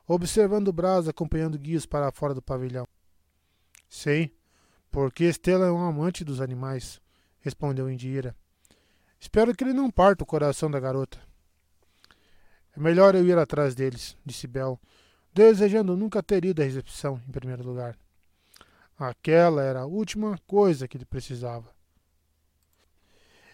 observando 0.07 0.73
Brasa 0.73 1.11
acompanhando 1.11 1.59
guias 1.59 1.85
para 1.85 2.11
fora 2.11 2.33
do 2.33 2.41
pavilhão. 2.41 2.87
Sim, 3.87 4.31
porque 4.89 5.25
Estela 5.25 5.67
é 5.67 5.71
um 5.71 5.85
amante 5.85 6.23
dos 6.23 6.41
animais, 6.41 6.99
respondeu 7.39 7.87
Indira. 7.87 8.35
Espero 9.19 9.55
que 9.55 9.63
ele 9.63 9.73
não 9.73 9.91
parta 9.91 10.23
o 10.23 10.27
coração 10.27 10.71
da 10.71 10.79
garota. 10.79 11.19
É 12.75 12.79
melhor 12.79 13.13
eu 13.13 13.25
ir 13.25 13.37
atrás 13.37 13.75
deles, 13.75 14.17
disse 14.25 14.47
Bel, 14.47 14.79
desejando 15.39 15.95
nunca 15.95 16.21
ter 16.21 16.43
ido 16.43 16.61
à 16.61 16.65
recepção 16.65 17.21
em 17.25 17.31
primeiro 17.31 17.63
lugar. 17.63 17.97
Aquela 18.97 19.63
era 19.63 19.81
a 19.81 19.85
última 19.85 20.37
coisa 20.45 20.85
que 20.85 20.97
ele 20.97 21.05
precisava. 21.05 21.69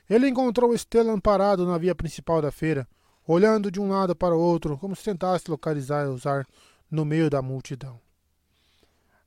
Ele 0.10 0.28
encontrou 0.28 0.76
Stellan 0.76 1.19
parado 1.19 1.64
na 1.66 1.78
via 1.78 1.94
principal 1.94 2.42
da 2.42 2.51
feira, 2.51 2.88
olhando 3.28 3.69
de 3.69 3.80
um 3.80 3.90
lado 3.90 4.16
para 4.16 4.35
o 4.35 4.40
outro, 4.40 4.78
como 4.80 4.96
se 4.96 5.03
tentasse 5.03 5.50
localizar 5.50 6.10
usar 6.10 6.48
no 6.90 7.06
meio 7.06 7.30
da 7.30 7.42
multidão. 7.42 8.00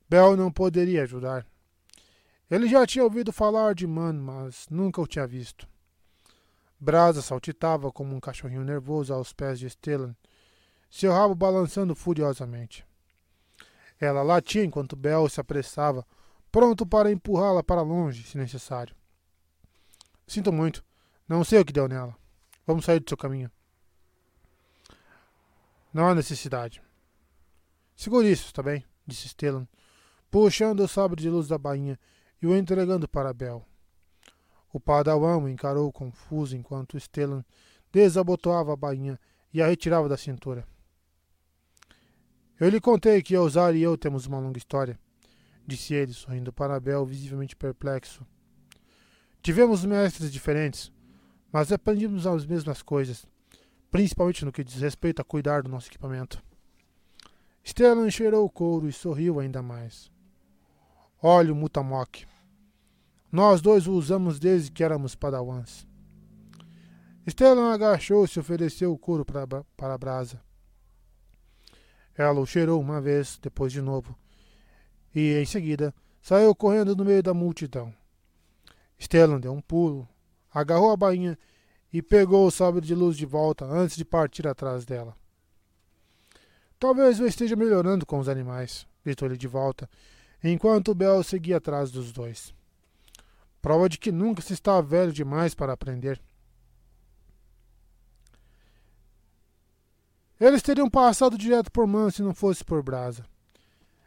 Bel 0.09 0.35
não 0.35 0.51
poderia 0.51 1.03
ajudar. 1.03 1.45
Ele 2.51 2.67
já 2.67 2.85
tinha 2.85 3.05
ouvido 3.05 3.31
falar 3.31 3.73
de 3.73 3.87
Man, 3.87 4.13
mas 4.13 4.67
nunca 4.69 4.99
o 4.99 5.07
tinha 5.07 5.25
visto. 5.25 5.65
Brasa 6.77 7.21
saltitava 7.21 7.89
como 7.91 8.13
um 8.13 8.19
cachorrinho 8.19 8.63
nervoso 8.63 9.13
aos 9.13 9.31
pés 9.31 9.59
de 9.59 9.69
Stellan, 9.69 10.15
seu 10.89 11.11
rabo 11.11 11.35
balançando 11.35 11.95
furiosamente. 11.95 12.85
Ela 13.99 14.23
latia 14.23 14.63
enquanto 14.63 14.95
Bel 14.95 15.27
se 15.29 15.39
apressava, 15.39 16.05
pronto 16.51 16.85
para 16.85 17.11
empurrá-la 17.11 17.61
para 17.61 17.81
longe, 17.81 18.23
se 18.23 18.37
necessário. 18.37 18.95
Sinto 20.25 20.51
muito. 20.51 20.83
Não 21.27 21.43
sei 21.43 21.59
o 21.59 21.65
que 21.65 21.73
deu 21.73 21.87
nela. 21.87 22.15
Vamos 22.65 22.85
sair 22.85 22.99
do 22.99 23.09
seu 23.09 23.17
caminho. 23.17 23.51
Não 25.93 26.07
há 26.07 26.15
necessidade. 26.15 26.81
Segure 27.95 28.31
isso, 28.31 28.45
está 28.45 28.63
bem? 28.63 28.85
disse 29.05 29.27
Stellan, 29.27 29.67
puxando 30.29 30.81
o 30.81 30.87
sabre 30.87 31.21
de 31.21 31.29
luz 31.29 31.47
da 31.47 31.57
bainha 31.57 31.99
e 32.41 32.47
o 32.47 32.55
entregando 32.55 33.07
para 33.07 33.33
Bel. 33.33 33.65
O 34.71 34.79
padawan 34.79 35.37
o 35.37 35.49
encarou 35.49 35.91
confuso 35.91 36.55
enquanto 36.55 36.99
Stellan 36.99 37.43
desabotoava 37.91 38.73
a 38.73 38.75
bainha 38.75 39.19
e 39.51 39.61
a 39.61 39.67
retirava 39.67 40.07
da 40.07 40.15
cintura. 40.15 40.65
Eu 42.59 42.67
lhe 42.67 42.81
contei 42.81 43.21
que 43.21 43.33
Elzar 43.33 43.73
e 43.73 43.81
eu 43.81 43.97
temos 43.97 44.25
uma 44.25 44.37
longa 44.37 44.57
história, 44.57 44.99
disse 45.65 45.93
ele, 45.93 46.11
sorrindo 46.11 46.51
para 46.51 46.75
Abel, 46.75 47.05
visivelmente 47.05 47.55
perplexo. 47.55 48.27
Tivemos 49.41 49.85
mestres 49.85 50.29
diferentes, 50.29 50.91
mas 51.53 51.71
aprendemos 51.71 52.27
as 52.27 52.45
mesmas 52.45 52.81
coisas, 52.81 53.25
principalmente 53.89 54.43
no 54.43 54.51
que 54.51 54.61
diz 54.61 54.81
respeito 54.81 55.21
a 55.21 55.25
cuidar 55.25 55.63
do 55.63 55.69
nosso 55.69 55.87
equipamento. 55.87 56.43
Stellan 57.63 58.09
cheirou 58.09 58.45
o 58.45 58.49
couro 58.49 58.89
e 58.89 58.91
sorriu 58.91 59.39
ainda 59.39 59.61
mais. 59.61 60.11
Olhe 61.21 61.51
o 61.51 61.55
Mutamok. 61.55 62.25
Nós 63.31 63.61
dois 63.61 63.87
o 63.87 63.93
usamos 63.93 64.37
desde 64.37 64.69
que 64.69 64.83
éramos 64.83 65.15
padawans. 65.15 65.87
Stellan 67.25 67.71
agachou-se 67.71 68.37
e 68.37 68.41
ofereceu 68.41 68.91
o 68.91 68.97
couro 68.97 69.23
para, 69.23 69.63
para 69.77 69.93
a 69.93 69.97
brasa. 69.97 70.48
Ela 72.19 72.41
o 72.41 72.45
cheirou 72.45 72.81
uma 72.81 72.99
vez, 72.99 73.39
depois 73.41 73.71
de 73.71 73.81
novo, 73.81 74.13
e 75.15 75.35
em 75.35 75.45
seguida 75.45 75.95
saiu 76.21 76.53
correndo 76.53 76.93
no 76.93 77.05
meio 77.05 77.23
da 77.23 77.33
multidão. 77.33 77.93
Stellan 78.99 79.39
deu 79.39 79.53
um 79.53 79.61
pulo, 79.61 80.05
agarrou 80.53 80.91
a 80.91 80.97
bainha 80.97 81.39
e 81.93 82.01
pegou 82.01 82.45
o 82.45 82.51
sabre 82.51 82.81
de 82.85 82.93
luz 82.93 83.15
de 83.15 83.25
volta 83.25 83.63
antes 83.63 83.95
de 83.95 84.03
partir 84.03 84.45
atrás 84.45 84.83
dela. 84.83 85.15
Talvez 86.77 87.21
eu 87.21 87.25
esteja 87.25 87.55
melhorando 87.55 88.05
com 88.05 88.19
os 88.19 88.27
animais, 88.27 88.85
gritou 89.01 89.29
ele 89.29 89.37
de 89.37 89.47
volta, 89.47 89.89
enquanto 90.43 90.93
Bel 90.93 91.23
seguia 91.23 91.55
atrás 91.55 91.89
dos 91.89 92.11
dois. 92.11 92.53
Prova 93.61 93.87
de 93.87 93.97
que 93.97 94.11
nunca 94.11 94.41
se 94.41 94.51
está 94.51 94.81
velho 94.81 95.13
demais 95.13 95.55
para 95.55 95.71
aprender. 95.71 96.21
Eles 100.39 100.61
teriam 100.61 100.89
passado 100.89 101.37
direto 101.37 101.69
por 101.69 101.85
Man 101.85 102.09
se 102.09 102.21
não 102.21 102.33
fosse 102.33 102.63
por 102.63 102.81
Brasa. 102.81 103.25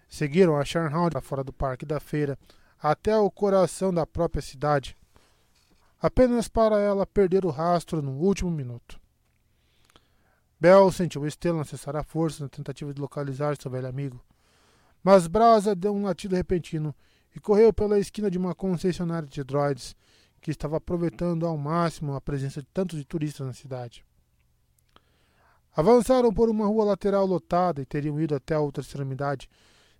Seguiram 0.09 0.57
a 0.57 0.65
Charnhound 0.65 1.15
fora 1.21 1.45
do 1.45 1.53
parque 1.53 1.85
da 1.85 2.01
feira 2.01 2.39
até 2.81 3.15
o 3.17 3.31
coração 3.31 3.93
da 3.93 4.07
própria 4.07 4.41
cidade, 4.41 4.97
apenas 6.01 6.49
para 6.49 6.81
ela 6.81 7.07
perder 7.07 7.45
o 7.45 7.51
rastro 7.51 8.01
no 8.01 8.13
último 8.13 8.51
minuto. 8.51 8.99
Bel 10.59 10.91
sentiu 10.91 11.29
Stellan 11.31 11.65
cessar 11.65 11.97
a 11.97 12.03
força 12.03 12.43
na 12.43 12.49
tentativa 12.49 12.95
de 12.95 13.01
localizar 13.01 13.57
seu 13.61 13.71
velho 13.71 13.89
amigo, 13.89 14.25
mas 15.03 15.27
Brasa 15.27 15.75
deu 15.75 15.95
um 15.95 16.05
latido 16.05 16.35
repentino 16.35 16.95
e 17.37 17.41
correu 17.41 17.73
pela 17.73 17.99
esquina 17.99 18.31
de 18.31 18.39
uma 18.39 18.55
concessionária 18.55 19.29
de 19.29 19.45
droids 19.45 19.95
que 20.41 20.51
estava 20.51 20.79
aproveitando 20.79 21.47
ao 21.47 21.59
máximo 21.59 22.15
a 22.15 22.21
presença 22.21 22.63
de 22.63 22.69
tantos 22.73 23.05
turistas 23.05 23.47
na 23.47 23.53
cidade. 23.53 24.05
Avançaram 25.74 26.33
por 26.33 26.51
uma 26.51 26.67
rua 26.67 26.85
lateral 26.85 27.24
lotada 27.24 27.81
e 27.81 27.87
teriam 27.87 28.21
ido 28.21 28.35
até 28.35 28.55
a 28.55 28.60
outra 28.60 28.83
extremidade 28.83 29.49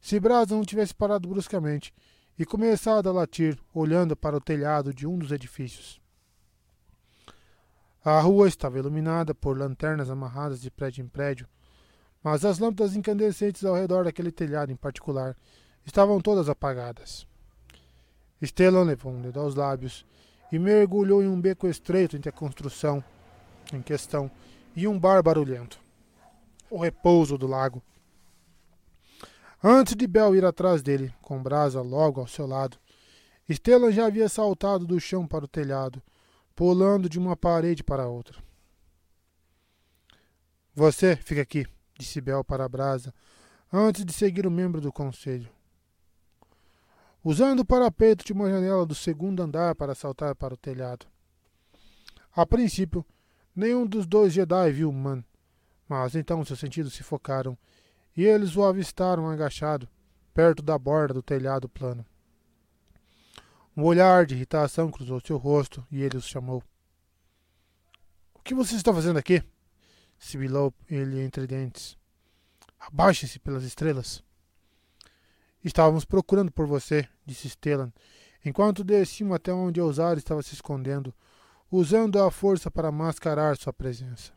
se 0.01 0.19
Brasa 0.21 0.55
não 0.55 0.65
tivesse 0.65 0.95
parado 0.95 1.29
bruscamente 1.29 1.95
e 2.39 2.45
começado 2.45 3.09
a 3.09 3.13
latir, 3.13 3.59
olhando 3.73 4.17
para 4.17 4.37
o 4.37 4.41
telhado 4.41 4.93
de 4.93 5.07
um 5.07 5.17
dos 5.17 5.31
edifícios. 5.33 6.01
A 8.05 8.21
rua 8.21 8.49
estava 8.49 8.79
iluminada 8.79 9.35
por 9.35 9.57
lanternas 9.57 10.11
amarradas 10.11 10.61
de 10.61 10.71
prédio 10.71 11.05
em 11.05 11.09
prédio, 11.09 11.49
mas 12.23 12.45
as 12.45 12.59
lâmpadas 12.59 12.97
incandescentes 12.97 13.65
ao 13.65 13.77
redor 13.77 14.05
daquele 14.05 14.33
telhado 14.33 14.73
em 14.73 14.77
particular 14.77 15.37
estavam 15.87 16.21
todas 16.21 16.49
apagadas. 16.49 17.27
Stellan 18.43 18.83
levou 18.83 19.13
um 19.13 19.23
dedo 19.23 19.39
aos 19.39 19.55
lábios 19.55 20.05
e 20.51 20.59
mergulhou 20.59 21.23
em 21.23 21.29
um 21.29 21.41
beco 21.41 21.69
estreito 21.69 22.17
entre 22.17 22.29
a 22.29 22.33
construção 22.33 23.03
em 23.73 23.81
questão 23.81 24.31
e 24.75 24.89
um 24.89 24.99
bar 24.99 25.23
barulhento. 25.23 25.81
O 26.71 26.79
repouso 26.79 27.37
do 27.37 27.47
lago. 27.47 27.83
Antes 29.63 29.95
de 29.95 30.07
Bel 30.07 30.35
ir 30.35 30.45
atrás 30.45 30.83
dele, 30.83 31.15
com 31.23 31.43
Brasa 31.43 31.81
logo 31.83 32.21
ao 32.21 32.27
seu 32.27 32.47
lado, 32.47 32.79
Stellan 33.49 33.93
já 33.93 34.07
havia 34.07 34.29
saltado 34.29 34.87
do 34.87 34.99
chão 34.99 35.27
para 35.27 35.45
o 35.45 35.49
telhado, 35.49 36.03
pulando 36.55 37.09
de 37.09 37.19
uma 37.19 37.37
parede 37.37 37.85
para 37.85 38.09
outra. 38.09 38.43
Você 40.75 41.17
fica 41.17 41.43
aqui, 41.43 41.67
disse 41.99 42.21
Bel 42.21 42.43
para 42.43 42.69
Brasa, 42.69 43.15
antes 43.73 44.05
de 44.05 44.13
seguir 44.13 44.47
o 44.47 44.51
membro 44.51 44.81
do 44.81 44.93
conselho. 44.93 45.51
Usando 47.23 47.61
o 47.61 47.65
parapeito 47.65 48.25
de 48.25 48.33
uma 48.33 48.51
janela 48.51 48.85
do 48.85 48.95
segundo 48.95 49.43
andar 49.43 49.75
para 49.75 49.95
saltar 49.95 50.35
para 50.35 50.55
o 50.55 50.57
telhado. 50.57 51.07
A 52.35 52.45
princípio, 52.45 53.05
Nenhum 53.55 53.87
dos 53.87 54.07
dois 54.07 54.33
Jedi 54.33 54.73
viu 54.73 54.91
Man, 54.93 55.23
mas 55.89 56.15
então 56.15 56.45
seus 56.45 56.59
sentidos 56.59 56.95
se 56.95 57.03
focaram 57.03 57.57
e 58.17 58.25
eles 58.25 58.57
o 58.57 58.65
avistaram 58.65 59.29
agachado, 59.29 59.89
perto 60.33 60.63
da 60.63 60.79
borda 60.79 61.15
do 61.15 61.23
telhado 61.23 61.69
plano. 61.69 62.05
Um 63.77 63.85
olhar 63.85 64.27
de 64.27 64.35
irritação 64.35 64.91
cruzou 64.91 65.21
seu 65.21 65.37
rosto 65.37 65.87
e 65.91 66.03
ele 66.03 66.17
os 66.17 66.27
chamou. 66.27 66.63
O 68.35 68.41
que 68.43 68.55
você 68.55 68.75
está 68.75 68.93
fazendo 68.93 69.19
aqui? 69.19 69.43
sibilou 70.19 70.73
ele 70.89 71.21
entre 71.21 71.47
dentes. 71.47 71.97
Abaixe-se 72.79 73.39
pelas 73.39 73.65
estrelas. 73.65 74.23
Estávamos 75.65 76.05
procurando 76.05 76.51
por 76.53 76.67
você, 76.67 77.09
disse 77.25 77.49
Stellan, 77.49 77.93
enquanto 78.45 78.85
desciam 78.85 79.33
até 79.35 79.53
onde 79.53 79.81
Ousar 79.81 80.17
estava 80.19 80.43
se 80.43 80.55
escondendo, 80.55 81.15
usando 81.73 82.23
a 82.23 82.31
força 82.31 82.71
para 82.71 82.93
mascarar 82.93 83.57
sua 83.57 83.73
presença. 83.73 84.31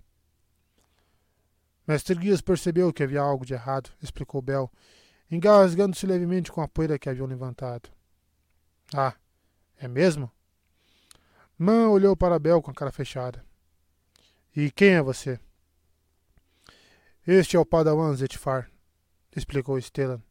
Mestre 1.85 2.15
Guias 2.15 2.39
percebeu 2.39 2.93
que 2.93 3.03
havia 3.03 3.21
algo 3.21 3.45
de 3.45 3.53
errado, 3.53 3.91
explicou 4.01 4.41
Bel, 4.41 4.71
engasgando-se 5.29 6.07
levemente 6.07 6.49
com 6.49 6.61
a 6.61 6.67
poeira 6.67 6.97
que 6.97 7.09
haviam 7.09 7.27
levantado. 7.27 7.89
Ah, 8.95 9.13
é 9.77 9.85
mesmo? 9.85 10.31
Man 11.57 11.89
olhou 11.89 12.15
para 12.15 12.39
Bel 12.39 12.61
com 12.61 12.71
a 12.71 12.73
cara 12.73 12.91
fechada. 12.91 13.45
E 14.55 14.71
quem 14.71 14.91
é 14.91 15.01
você? 15.01 15.37
Este 17.27 17.57
é 17.57 17.59
o 17.59 17.65
Padawan 17.65 18.15
Zetfar, 18.15 18.71
explicou 19.35 19.77
Stellan. 19.81 20.21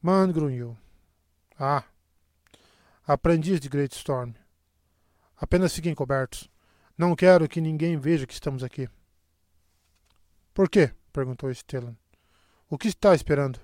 Man 0.00 0.32
grunhiu. 0.32 0.78
Ah, 1.58 1.84
aprendiz 3.06 3.60
de 3.60 3.68
Great 3.68 3.94
Storm. 3.94 4.32
Apenas 5.36 5.74
fiquem 5.74 5.94
cobertos. 5.94 6.48
Não 6.96 7.14
quero 7.14 7.48
que 7.48 7.60
ninguém 7.60 7.98
veja 7.98 8.26
que 8.26 8.32
estamos 8.32 8.64
aqui. 8.64 8.88
Por 10.54 10.68
quê? 10.68 10.92
perguntou 11.12 11.50
Stellan. 11.52 11.94
O 12.68 12.78
que 12.78 12.88
está 12.88 13.14
esperando? 13.14 13.60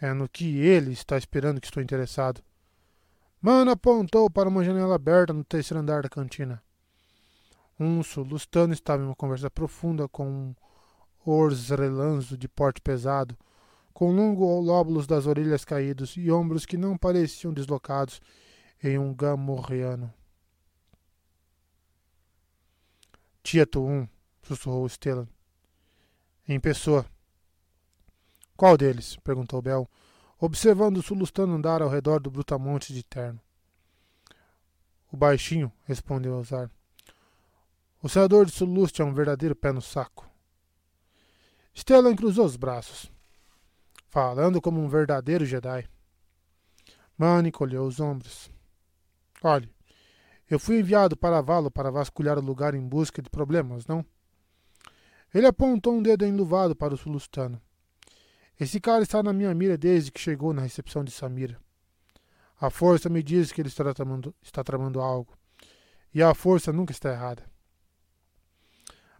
É 0.00 0.12
no 0.12 0.28
que 0.28 0.58
ele 0.58 0.92
está 0.92 1.16
esperando 1.16 1.60
que 1.60 1.66
estou 1.66 1.82
interessado. 1.82 2.42
Mano 3.40 3.70
apontou 3.70 4.28
para 4.28 4.48
uma 4.48 4.64
janela 4.64 4.96
aberta 4.96 5.32
no 5.32 5.44
terceiro 5.44 5.80
andar 5.80 6.02
da 6.02 6.08
cantina. 6.08 6.62
Um 7.78 8.02
sulustano 8.02 8.72
estava 8.72 9.02
em 9.02 9.06
uma 9.06 9.14
conversa 9.14 9.50
profunda 9.50 10.08
com 10.08 10.26
um 10.28 10.54
orzrelanzo 11.24 12.36
de 12.36 12.48
porte 12.48 12.80
pesado, 12.80 13.36
com 13.92 14.10
longos 14.10 14.66
lóbulos 14.66 15.06
das 15.06 15.26
orelhas 15.26 15.64
caídos 15.64 16.16
e 16.16 16.30
ombros 16.30 16.66
que 16.66 16.76
não 16.76 16.96
pareciam 16.98 17.52
deslocados 17.52 18.20
em 18.82 18.98
um 18.98 19.14
gamorreano. 19.14 20.12
Tieto 23.42 23.84
um, 23.84 24.08
sussurrou 24.42 24.88
Stellan. 24.88 25.28
Em 26.48 26.58
pessoa. 26.60 27.06
Qual 28.56 28.76
deles? 28.76 29.16
perguntou 29.16 29.60
Bel, 29.60 29.88
observando 30.38 30.98
o 30.98 31.02
sulustano 31.02 31.54
andar 31.54 31.82
ao 31.82 31.88
redor 31.88 32.20
do 32.20 32.30
brutamonte 32.30 32.92
de 32.92 33.02
terno. 33.02 33.40
O 35.10 35.16
baixinho, 35.16 35.72
respondeu 35.84 36.36
Ozar. 36.36 36.70
O 38.02 38.08
senador 38.08 38.46
de 38.46 38.52
Sulust 38.52 39.00
é 39.00 39.04
um 39.04 39.14
verdadeiro 39.14 39.54
pé 39.54 39.72
no 39.72 39.80
saco. 39.80 40.28
Stellan 41.74 42.14
cruzou 42.14 42.44
os 42.44 42.56
braços 42.56 43.10
falando 44.16 44.62
como 44.62 44.80
um 44.80 44.88
verdadeiro 44.88 45.44
Jedi. 45.44 45.86
Manny 47.18 47.52
colheu 47.52 47.84
os 47.84 48.00
ombros. 48.00 48.50
Olhe, 49.46 49.72
eu 50.50 50.58
fui 50.58 50.80
enviado 50.80 51.16
para 51.16 51.40
Valo 51.40 51.70
para 51.70 51.88
vasculhar 51.88 52.36
o 52.36 52.42
lugar 52.42 52.74
em 52.74 52.84
busca 52.84 53.22
de 53.22 53.30
problemas, 53.30 53.86
não? 53.86 54.04
Ele 55.32 55.46
apontou 55.46 55.94
um 55.94 56.02
dedo 56.02 56.26
enluvado 56.26 56.74
para 56.74 56.94
o 56.94 56.96
sulustano. 56.96 57.62
Esse 58.58 58.80
cara 58.80 59.04
está 59.04 59.22
na 59.22 59.32
minha 59.32 59.54
mira 59.54 59.78
desde 59.78 60.10
que 60.10 60.18
chegou 60.18 60.52
na 60.52 60.62
recepção 60.62 61.04
de 61.04 61.12
Samira. 61.12 61.60
A 62.60 62.70
força 62.70 63.08
me 63.08 63.22
diz 63.22 63.52
que 63.52 63.60
ele 63.60 63.68
está 63.68 63.94
tramando, 63.94 64.34
está 64.42 64.64
tramando 64.64 65.00
algo. 65.00 65.38
E 66.12 66.20
a 66.20 66.34
força 66.34 66.72
nunca 66.72 66.90
está 66.90 67.12
errada. 67.12 67.44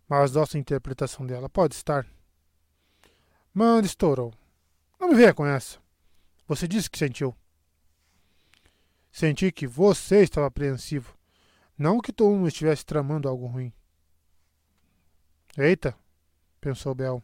Mas 0.09 0.33
nossa 0.33 0.59
interpretação 0.59 1.25
dela 1.25 1.49
pode 1.49 1.76
estar. 1.76 2.05
Manda 3.55 3.87
estourou. 3.87 4.35
Não 4.99 5.10
me 5.10 5.15
venha 5.15 5.33
com 5.33 5.47
essa. 5.47 5.78
Você 6.49 6.67
disse 6.67 6.91
que 6.91 6.99
sentiu. 6.99 7.33
Senti 9.17 9.51
que 9.51 9.67
você 9.67 10.25
estava 10.25 10.47
apreensivo. 10.47 11.17
Não 11.79 12.03
que 12.03 12.13
todo 12.13 12.35
mundo 12.35 12.49
estivesse 12.49 12.85
tramando 12.85 13.27
algo 13.27 13.47
ruim. 13.47 13.73
Eita, 15.57 15.97
pensou 16.61 16.95
Bel. 16.95 17.23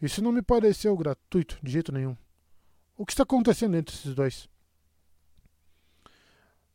Isso 0.00 0.22
não 0.22 0.32
me 0.32 0.40
pareceu 0.40 0.96
gratuito 0.96 1.58
de 1.62 1.70
jeito 1.70 1.92
nenhum. 1.92 2.16
O 2.96 3.04
que 3.04 3.12
está 3.12 3.24
acontecendo 3.24 3.76
entre 3.76 3.94
esses 3.94 4.14
dois? 4.14 4.48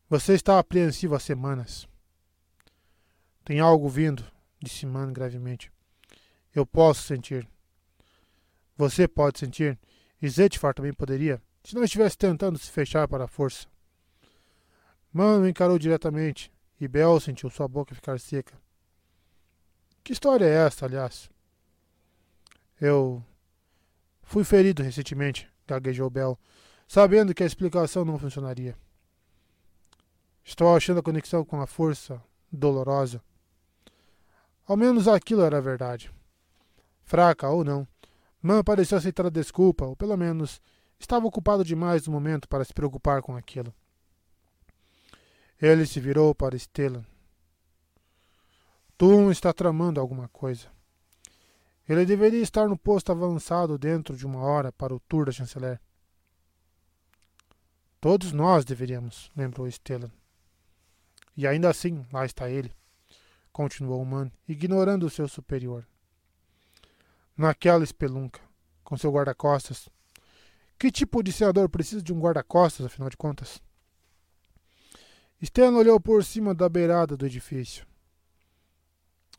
Você 0.07 0.35
está 0.35 0.59
apreensivo 0.59 1.15
há 1.15 1.19
semanas. 1.19 1.87
Tem 3.43 3.59
algo 3.59 3.89
vindo, 3.89 4.23
disse 4.61 4.85
Man 4.85 5.13
gravemente. 5.13 5.71
Eu 6.53 6.63
posso 6.63 7.01
sentir. 7.01 7.49
Você 8.77 9.07
pode 9.07 9.39
sentir, 9.39 9.79
e 10.21 10.29
Zetfar 10.29 10.75
também 10.75 10.93
poderia, 10.93 11.41
se 11.63 11.73
não 11.73 11.83
estivesse 11.83 12.15
tentando 12.15 12.59
se 12.59 12.69
fechar 12.69 13.07
para 13.07 13.23
a 13.23 13.27
força. 13.27 13.67
Mano 15.15 15.47
encarou 15.47 15.79
diretamente, 15.79 16.51
e 16.77 16.89
Bel 16.89 17.21
sentiu 17.21 17.49
sua 17.49 17.69
boca 17.69 17.95
ficar 17.95 18.19
seca. 18.19 18.53
Que 20.03 20.11
história 20.11 20.43
é 20.43 20.65
essa, 20.67 20.85
aliás? 20.85 21.29
Eu 22.81 23.23
fui 24.21 24.43
ferido 24.43 24.83
recentemente, 24.83 25.49
gaguejou 25.65 26.09
Bel, 26.09 26.37
sabendo 26.85 27.33
que 27.33 27.43
a 27.43 27.45
explicação 27.45 28.03
não 28.03 28.19
funcionaria. 28.19 28.77
Estou 30.43 30.75
achando 30.75 30.99
a 30.99 31.03
conexão 31.03 31.45
com 31.45 31.61
a 31.61 31.65
força 31.65 32.21
dolorosa. 32.51 33.23
Ao 34.67 34.75
menos 34.75 35.07
aquilo 35.07 35.43
era 35.43 35.61
verdade. 35.61 36.11
Fraca 37.03 37.47
ou 37.47 37.63
não, 37.63 37.87
Man 38.41 38.65
pareceu 38.65 38.97
aceitar 38.97 39.27
a 39.27 39.29
desculpa, 39.29 39.85
ou 39.85 39.95
pelo 39.95 40.17
menos 40.17 40.61
estava 40.99 41.25
ocupado 41.25 41.63
demais 41.63 42.05
no 42.05 42.11
momento 42.11 42.49
para 42.49 42.65
se 42.65 42.73
preocupar 42.73 43.21
com 43.21 43.33
aquilo. 43.33 43.73
Ele 45.61 45.85
se 45.85 45.99
virou 45.99 46.33
para 46.35 46.57
Stellan. 46.57 47.05
Tum 48.97 49.31
está 49.31 49.53
tramando 49.53 49.99
alguma 49.99 50.27
coisa. 50.29 50.67
Ele 51.87 52.05
deveria 52.05 52.41
estar 52.41 52.67
no 52.67 52.77
posto 52.77 53.11
avançado 53.11 53.77
dentro 53.77 54.15
de 54.15 54.25
uma 54.25 54.39
hora 54.39 54.71
para 54.71 54.93
o 54.93 54.99
tour 54.99 55.25
da 55.25 55.31
chanceler. 55.31 55.79
Todos 58.01 58.31
nós 58.31 58.65
deveríamos, 58.65 59.31
lembrou 59.35 59.69
Stellan. 59.69 60.11
E 61.35 61.45
ainda 61.45 61.69
assim, 61.69 62.05
lá 62.11 62.25
está 62.25 62.49
ele, 62.49 62.71
continuou 63.51 64.01
o 64.01 64.05
man, 64.05 64.31
ignorando 64.47 65.05
o 65.05 65.09
seu 65.09 65.27
superior 65.27 65.85
naquela 67.37 67.83
espelunca, 67.83 68.39
com 68.83 68.97
seu 68.97 69.11
guarda-costas. 69.11 69.89
Que 70.77 70.91
tipo 70.91 71.21
de 71.23 71.31
senador 71.31 71.69
precisa 71.69 72.01
de 72.01 72.13
um 72.13 72.19
guarda-costas, 72.19 72.85
afinal 72.85 73.09
de 73.09 73.17
contas? 73.17 73.61
Stan 75.41 75.71
olhou 75.75 75.99
por 75.99 76.23
cima 76.23 76.55
da 76.55 76.69
beirada 76.69 77.17
do 77.17 77.25
edifício. 77.25 77.85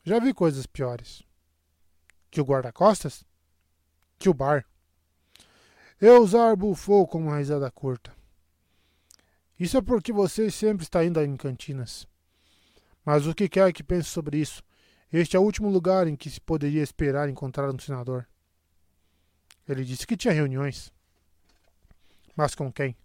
Já 0.03 0.19
vi 0.19 0.33
coisas 0.33 0.65
piores. 0.65 1.23
Que 2.29 2.39
o 2.39 2.45
guarda-costas? 2.45 3.25
Que 4.17 4.29
o 4.29 4.33
bar. 4.33 4.65
Eusar 5.99 6.55
bufou 6.55 7.07
com 7.07 7.19
uma 7.19 7.37
risada 7.37 7.69
curta. 7.71 8.15
Isso 9.59 9.75
é 9.77 9.81
porque 9.81 10.13
você 10.13 10.51
sempre 10.51 10.83
está 10.83 11.03
indo 11.03 11.19
em 11.19 11.35
cantinas. 11.35 12.07
Mas 13.03 13.25
o 13.25 13.33
que 13.33 13.49
quer 13.49 13.73
que 13.73 13.83
pense 13.83 14.09
sobre 14.09 14.37
isso? 14.37 14.63
Este 15.11 15.35
é 15.35 15.39
o 15.39 15.43
último 15.43 15.69
lugar 15.69 16.07
em 16.07 16.15
que 16.15 16.29
se 16.29 16.39
poderia 16.39 16.83
esperar 16.83 17.27
encontrar 17.27 17.73
um 17.73 17.79
senador. 17.79 18.27
Ele 19.67 19.83
disse 19.83 20.05
que 20.05 20.15
tinha 20.15 20.33
reuniões. 20.33 20.93
Mas 22.35 22.53
com 22.53 22.71
quem? 22.71 22.95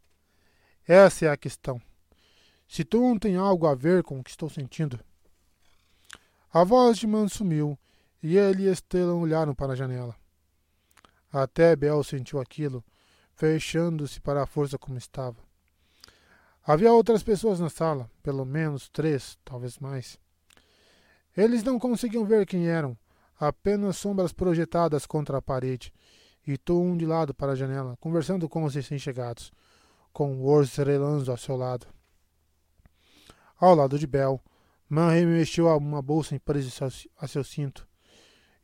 Essa 0.86 1.26
é 1.26 1.28
a 1.30 1.36
questão. 1.36 1.80
Se 2.72 2.86
tu 2.86 3.02
não 3.02 3.18
tem 3.18 3.36
algo 3.36 3.66
a 3.66 3.74
ver 3.74 4.02
com 4.02 4.18
o 4.18 4.24
que 4.24 4.30
estou 4.30 4.48
sentindo. 4.48 4.98
A 6.50 6.64
voz 6.64 6.96
de 6.96 7.06
Man 7.06 7.28
sumiu 7.28 7.78
e 8.22 8.38
ele 8.38 8.62
e 8.62 8.72
Estela 8.72 9.12
olharam 9.12 9.54
para 9.54 9.74
a 9.74 9.76
janela. 9.76 10.16
Até 11.30 11.76
Bel 11.76 12.02
sentiu 12.02 12.40
aquilo, 12.40 12.82
fechando-se 13.34 14.22
para 14.22 14.42
a 14.42 14.46
força 14.46 14.78
como 14.78 14.96
estava. 14.96 15.36
Havia 16.64 16.90
outras 16.90 17.22
pessoas 17.22 17.60
na 17.60 17.68
sala, 17.68 18.10
pelo 18.22 18.46
menos 18.46 18.88
três, 18.88 19.36
talvez 19.44 19.78
mais. 19.78 20.18
Eles 21.36 21.62
não 21.62 21.78
conseguiam 21.78 22.24
ver 22.24 22.46
quem 22.46 22.68
eram, 22.68 22.96
apenas 23.38 23.98
sombras 23.98 24.32
projetadas 24.32 25.04
contra 25.04 25.36
a 25.36 25.42
parede, 25.42 25.92
e 26.46 26.58
um 26.70 26.96
de 26.96 27.04
lado 27.04 27.34
para 27.34 27.52
a 27.52 27.54
janela, 27.54 27.98
conversando 28.00 28.48
com 28.48 28.64
os 28.64 28.74
recém-chegados, 28.74 29.52
com 30.10 30.42
Wars 30.42 30.74
relando 30.76 31.30
ao 31.30 31.36
seu 31.36 31.54
lado. 31.54 31.86
Ao 33.62 33.76
lado 33.76 33.96
de 33.96 34.08
Bell, 34.08 34.42
Man 34.88 35.12
remexeu 35.12 35.68
uma 35.76 36.02
bolsa 36.02 36.36
presa 36.40 36.88
a 37.16 37.28
seu 37.28 37.44
cinto 37.44 37.86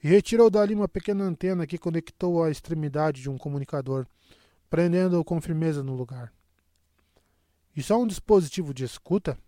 e 0.03 0.09
retirou 0.09 0.51
dali 0.51 0.75
uma 0.75 0.89
pequena 0.89 1.23
antena 1.23 1.69
que 1.69 1.79
conectou 1.79 2.43
a 2.43 2.51
extremidade 2.51 3.23
de 3.23 3.31
um 3.31 3.39
comunicador, 3.39 4.09
prendendo-o 4.69 5.25
com 5.25 5.41
firmeza 5.41 5.85
no 5.85 5.95
lugar. 5.95 6.33
Isso 7.77 7.93
é 7.93 7.97
um 7.97 8.09
dispositivo 8.09 8.75
de 8.75 8.83
escuta? 8.83 9.39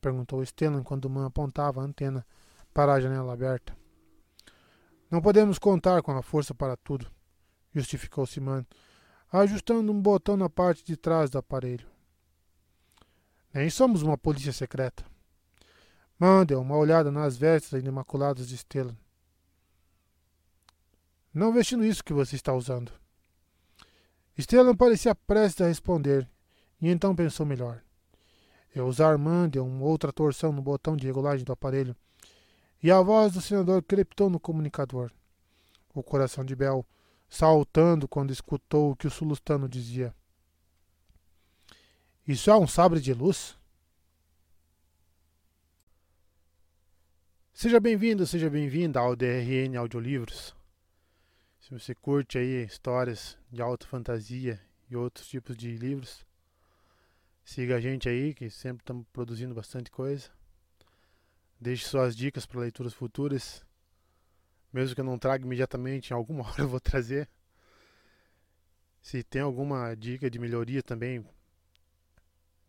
perguntou 0.00 0.44
Stellan 0.44 0.82
quando 0.82 1.08
Man 1.08 1.26
apontava 1.26 1.80
a 1.80 1.84
antena 1.84 2.26
para 2.74 2.94
a 2.94 3.00
janela 3.00 3.32
aberta. 3.32 3.72
Não 5.08 5.22
podemos 5.22 5.60
contar 5.60 6.02
com 6.02 6.10
a 6.10 6.22
força 6.22 6.52
para 6.52 6.76
tudo, 6.76 7.06
justificou 7.72 8.26
Siman, 8.26 8.66
ajustando 9.30 9.92
um 9.92 10.02
botão 10.02 10.36
na 10.36 10.50
parte 10.50 10.84
de 10.84 10.96
trás 10.96 11.30
do 11.30 11.38
aparelho. 11.38 11.99
Nem 13.52 13.68
somos 13.68 14.02
uma 14.02 14.16
polícia 14.16 14.52
secreta. 14.52 15.04
Man 16.18 16.44
deu 16.44 16.60
uma 16.60 16.76
olhada 16.76 17.10
nas 17.10 17.36
vestes 17.36 17.72
imaculadas 17.72 18.48
de 18.48 18.56
Stellan. 18.56 18.96
Não 21.32 21.52
vestindo 21.52 21.84
isso 21.84 22.04
que 22.04 22.12
você 22.12 22.36
está 22.36 22.52
usando. 22.52 22.92
Stellan 24.38 24.76
parecia 24.76 25.14
prestes 25.14 25.60
a 25.62 25.68
responder, 25.68 26.28
e 26.80 26.88
então 26.88 27.14
pensou 27.14 27.44
melhor. 27.44 27.82
Eu 28.74 28.86
usar 28.86 29.18
Man 29.18 29.48
deu 29.48 29.66
uma 29.66 29.84
outra 29.84 30.12
torção 30.12 30.52
no 30.52 30.62
botão 30.62 30.96
de 30.96 31.06
regulagem 31.06 31.44
do 31.44 31.52
aparelho, 31.52 31.96
e 32.82 32.90
a 32.90 33.00
voz 33.00 33.32
do 33.32 33.40
senador 33.40 33.82
crepitou 33.82 34.30
no 34.30 34.40
comunicador. 34.40 35.10
O 35.94 36.02
coração 36.02 36.44
de 36.44 36.54
Bel 36.54 36.86
saltando 37.28 38.08
quando 38.08 38.32
escutou 38.32 38.90
o 38.90 38.96
que 38.96 39.06
o 39.06 39.10
sulustano 39.10 39.68
dizia. 39.68 40.14
Isso 42.26 42.50
é 42.50 42.56
um 42.56 42.66
sabre 42.66 43.00
de 43.00 43.14
luz? 43.14 43.56
Seja 47.52 47.80
bem-vindo, 47.80 48.26
seja 48.26 48.48
bem-vinda 48.48 49.00
ao 49.00 49.16
DRN 49.16 49.76
Audiolivros. 49.76 50.54
Se 51.58 51.70
você 51.70 51.94
curte 51.94 52.38
aí 52.38 52.64
histórias 52.64 53.38
de 53.50 53.62
alta 53.62 53.86
fantasia 53.86 54.60
e 54.88 54.96
outros 54.96 55.28
tipos 55.28 55.56
de 55.56 55.76
livros, 55.76 56.24
siga 57.42 57.76
a 57.76 57.80
gente 57.80 58.08
aí, 58.08 58.34
que 58.34 58.50
sempre 58.50 58.82
estamos 58.82 59.06
produzindo 59.12 59.54
bastante 59.54 59.90
coisa. 59.90 60.30
Deixe 61.58 61.86
suas 61.86 62.14
dicas 62.14 62.46
para 62.46 62.60
leituras 62.60 62.92
futuras. 62.92 63.64
Mesmo 64.72 64.94
que 64.94 65.00
eu 65.00 65.04
não 65.04 65.18
traga 65.18 65.44
imediatamente, 65.44 66.10
em 66.10 66.14
alguma 66.14 66.44
hora 66.48 66.62
eu 66.62 66.68
vou 66.68 66.80
trazer. 66.80 67.28
Se 69.00 69.22
tem 69.22 69.42
alguma 69.42 69.94
dica 69.94 70.30
de 70.30 70.38
melhoria 70.38 70.82
também, 70.82 71.24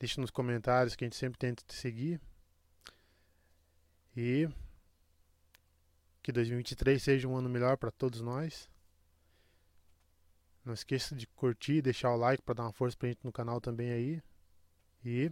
deixe 0.01 0.19
nos 0.19 0.31
comentários 0.31 0.95
que 0.95 1.03
a 1.03 1.07
gente 1.07 1.15
sempre 1.15 1.37
tenta 1.37 1.63
te 1.63 1.75
seguir. 1.75 2.19
E 4.17 4.49
que 6.23 6.31
2023 6.31 7.01
seja 7.01 7.27
um 7.27 7.37
ano 7.37 7.47
melhor 7.47 7.77
para 7.77 7.91
todos 7.91 8.19
nós. 8.19 8.67
Não 10.65 10.73
esqueça 10.73 11.15
de 11.15 11.27
curtir, 11.27 11.83
deixar 11.83 12.11
o 12.11 12.17
like 12.17 12.41
para 12.41 12.55
dar 12.55 12.63
uma 12.63 12.73
força 12.73 12.97
pra 12.97 13.09
gente 13.09 13.23
no 13.23 13.31
canal 13.31 13.61
também 13.61 13.91
aí. 13.91 14.21
E 15.05 15.31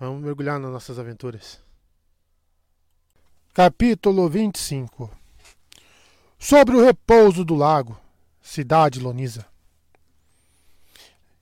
vamos 0.00 0.22
mergulhar 0.22 0.58
nas 0.58 0.70
nossas 0.70 0.98
aventuras. 0.98 1.62
Capítulo 3.52 4.30
25 4.30 5.14
Sobre 6.38 6.74
o 6.74 6.82
repouso 6.82 7.44
do 7.44 7.54
lago, 7.54 8.00
cidade 8.40 8.98
Lonisa. 8.98 9.46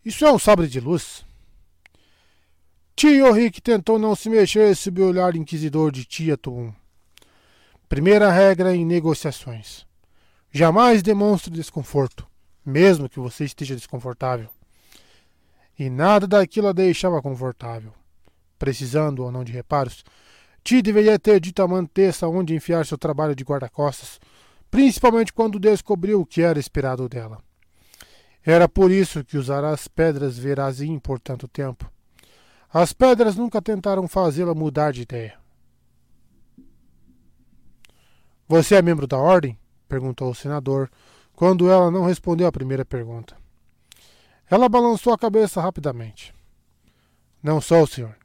Isso 0.05 0.27
é 0.27 0.31
um 0.31 0.39
sabre 0.39 0.69
de 0.69 0.81
luz? 0.81 1.25
Tio 2.95 3.33
Rick 3.33 3.63
tentou 3.63 3.99
não 3.99 4.15
se 4.15 4.29
mexer 4.29 4.77
sob 4.77 5.01
o 5.01 5.09
olhar 5.09 5.35
inquisidor 5.35 5.91
de 5.91 6.05
Tia 6.05 6.37
Tuum. 6.37 6.75
Primeira 7.89 8.31
regra 8.31 8.77
em 8.77 8.85
negociações: 8.85 9.87
jamais 10.53 11.03
demonstre 11.03 11.51
desconforto, 11.51 12.27
mesmo 12.67 13.09
que 13.09 13.19
você 13.19 13.47
esteja 13.47 13.75
desconfortável. 13.75 14.51
E 15.79 15.89
nada 15.89 16.27
daquilo 16.27 16.69
a 16.69 16.73
deixava 16.73 17.23
confortável. 17.23 17.95
Precisando 18.59 19.21
ou 19.25 19.33
não 19.33 19.43
de 19.43 19.53
reparos, 19.53 20.05
Ti 20.63 20.83
deveria 20.83 21.19
ter 21.19 21.41
dito 21.41 21.63
a 21.63 21.69
Mantessa 21.69 22.29
onde 22.29 22.55
enfiar 22.55 22.85
seu 22.85 22.99
trabalho 22.99 23.35
de 23.35 23.43
guarda-costas, 23.43 24.21
principalmente 24.71 25.33
quando 25.33 25.59
descobriu 25.59 26.21
o 26.21 26.27
que 26.27 26.43
era 26.43 26.61
esperado 26.61 27.09
dela. 27.09 27.43
Era 28.45 28.69
por 28.69 28.91
isso 28.91 29.25
que 29.25 29.39
usara 29.39 29.71
as 29.71 29.89
pedras 29.89 30.39
Verazim 30.39 30.99
por 30.99 31.19
tanto 31.19 31.49
tempo. 31.49 31.91
As 32.73 32.93
pedras 32.93 33.37
nunca 33.37 33.63
tentaram 33.63 34.07
fazê-la 34.07 34.55
mudar 34.55 34.93
de 34.93 35.03
ideia. 35.03 35.39
Você 38.47 38.75
é 38.75 38.83
membro 38.83 39.07
da 39.07 39.17
ordem? 39.17 39.59
perguntou 39.89 40.31
o 40.31 40.35
senador, 40.35 40.91
quando 41.35 41.71
ela 41.71 41.91
não 41.91 42.05
respondeu 42.05 42.47
à 42.47 42.53
primeira 42.53 42.85
pergunta. 42.85 43.37
Ela 44.51 44.69
balançou 44.69 45.13
a 45.13 45.19
cabeça 45.19 45.61
rapidamente. 45.61 46.35
Não 47.43 47.61
sou, 47.61 47.87
senhor. 47.87 48.17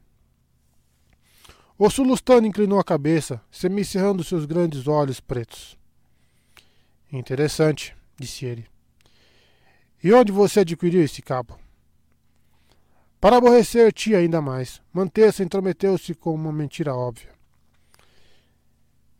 O 1.78 1.88
sulustano 1.88 2.46
inclinou 2.46 2.78
a 2.78 2.84
cabeça, 2.84 3.40
semicerrando 3.50 4.22
seus 4.22 4.44
grandes 4.44 4.86
olhos 4.86 5.18
pretos. 5.18 5.78
Interessante, 7.10 7.96
disse 8.18 8.44
ele. 8.44 8.66
E 10.02 10.12
onde 10.12 10.32
você 10.32 10.60
adquiriu 10.60 11.02
esse 11.02 11.20
cabo? 11.20 11.58
Para 13.20 13.36
aborrecer 13.36 13.92
tia 13.92 14.18
ainda 14.18 14.40
mais, 14.40 14.80
Manteça 14.92 15.42
intrometeu-se 15.42 16.14
com 16.14 16.34
uma 16.34 16.50
mentira 16.50 16.94
óbvia. 16.94 17.30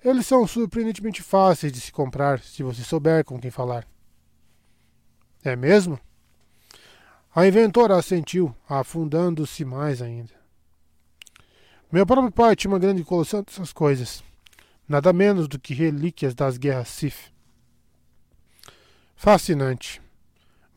Eles 0.03 0.27
são 0.27 0.47
surpreendentemente 0.47 1.23
fáceis 1.23 1.71
de 1.71 1.81
se 1.81 1.93
comprar 1.93 2.41
se 2.41 2.63
você 2.63 2.83
souber 2.83 3.23
com 3.23 3.39
quem 3.39 3.51
falar. 3.51 3.87
É 5.45 5.55
mesmo? 5.55 6.01
A 7.35 7.47
inventora 7.47 7.97
assentiu, 7.97 8.55
afundando-se 8.67 9.65
mais 9.65 10.01
ainda. 10.01 10.33
Meu 11.93 12.07
próprio 12.07 12.33
pai 12.33 12.57
tinha 12.57 12.71
uma 12.71 12.79
grande 12.79 13.05
coleção 13.05 13.43
dessas 13.43 13.73
coisas. 13.73 14.25
Nada 14.89 15.13
menos 15.13 15.47
do 15.47 15.59
que 15.59 15.75
relíquias 15.75 16.35
das 16.35 16.57
guerras 16.57 16.89
Sith. 16.89 17.31
Fascinante. 19.15 20.01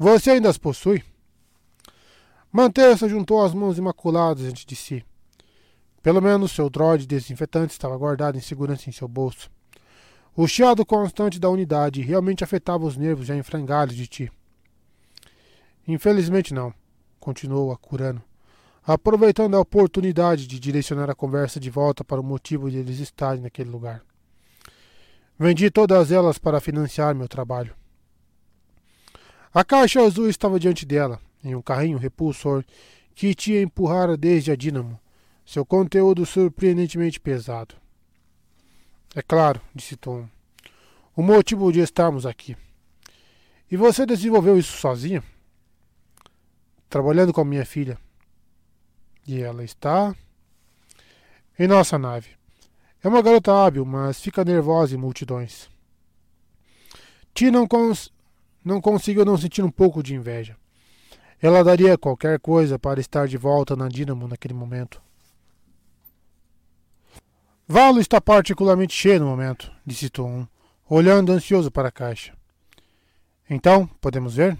Você 0.04 0.32
ainda 0.32 0.50
as 0.50 0.58
possui? 0.58 1.02
Manterça 2.52 3.08
juntou 3.08 3.42
as 3.42 3.54
mãos 3.54 3.78
imaculadas 3.78 4.44
diante 4.44 4.68
de 4.68 4.76
si. 4.76 5.06
Pelo 6.02 6.22
menos 6.22 6.52
seu 6.52 6.70
droide 6.70 7.08
desinfetante 7.08 7.72
estava 7.72 7.96
guardado 7.96 8.38
em 8.38 8.42
segurança 8.42 8.90
em 8.90 8.92
seu 8.92 9.08
bolso. 9.08 9.50
O 10.36 10.46
chiado 10.46 10.86
constante 10.86 11.40
da 11.40 11.50
unidade 11.50 12.02
realmente 12.02 12.44
afetava 12.44 12.86
os 12.86 12.98
nervos 12.98 13.28
já 13.28 13.34
em 13.34 13.42
de 13.96 14.06
ti. 14.06 14.32
Infelizmente 15.88 16.54
não, 16.54 16.74
continuou 17.18 17.72
a 17.72 17.78
Curano, 17.78 18.22
aproveitando 18.86 19.56
a 19.56 19.62
oportunidade 19.62 20.48
de 20.48 20.60
direcionar 20.60 21.10
a 21.10 21.16
conversa 21.16 21.62
de 21.62 21.70
volta 21.70 22.04
para 22.04 22.20
o 22.20 22.26
motivo 22.26 22.70
de 22.70 22.76
eles 22.76 23.00
estarem 23.00 23.42
naquele 23.42 23.70
lugar. 23.70 24.04
Vendi 25.40 25.72
todas 25.72 26.12
elas 26.12 26.38
para 26.38 26.60
financiar 26.60 27.16
meu 27.16 27.30
trabalho. 27.30 27.74
A 29.54 29.64
caixa 29.64 30.02
azul 30.02 30.28
estava 30.28 30.60
diante 30.60 30.84
dela, 30.84 31.22
em 31.44 31.54
um 31.54 31.62
carrinho 31.62 32.00
repulsor 32.00 32.66
que 33.14 33.36
tinha 33.36 33.62
empurrara 33.62 34.18
desde 34.18 34.52
a 34.52 34.56
dínamo, 34.56 35.00
seu 35.46 35.64
conteúdo 35.64 36.26
surpreendentemente 36.26 37.20
pesado. 37.20 37.76
É 39.16 39.22
claro, 39.22 39.62
disse 39.76 39.96
Tom. 39.96 40.28
O 41.16 41.22
motivo 41.22 41.72
de 41.72 41.82
estarmos 41.82 42.26
aqui. 42.26 42.58
E 43.70 43.78
você 43.78 44.08
desenvolveu 44.08 44.58
isso 44.58 44.76
sozinha? 44.78 45.24
Trabalhando 46.90 47.32
com 47.32 47.42
a 47.42 47.46
minha 47.46 47.66
filha. 47.66 48.00
E 49.28 49.40
ela 49.40 49.64
está 49.64 50.16
em 51.60 51.68
nossa 51.68 52.00
nave. 52.00 52.30
É 53.04 53.08
uma 53.08 53.22
garota 53.22 53.54
hábil, 53.54 53.86
mas 53.86 54.20
fica 54.20 54.44
nervosa 54.44 54.96
em 54.96 54.98
multidões. 54.98 55.70
Ti 57.36 57.52
não, 57.52 57.68
cons 57.68 58.13
não 58.64 58.80
conseguiu 58.82 59.26
não 59.26 59.38
sentir 59.38 59.64
um 59.64 59.72
pouco 59.72 60.02
de 60.02 60.16
inveja. 60.16 60.56
Ela 61.42 61.64
daria 61.64 61.98
qualquer 61.98 62.40
coisa 62.40 62.80
para 62.80 63.00
estar 63.00 63.28
de 63.28 63.38
volta 63.38 63.76
na 63.76 63.90
Dínamo 63.90 64.28
naquele 64.28 64.54
momento. 64.54 65.02
Valo 67.68 68.00
está 68.00 68.22
particularmente 68.22 68.94
cheio 68.94 69.20
no 69.20 69.26
momento, 69.26 69.72
disse 69.86 70.10
Tom, 70.10 70.48
olhando 70.90 71.32
ansioso 71.32 71.72
para 71.72 71.90
a 71.90 71.92
caixa. 71.92 72.34
Então, 73.50 73.88
podemos 74.00 74.36
ver? 74.36 74.58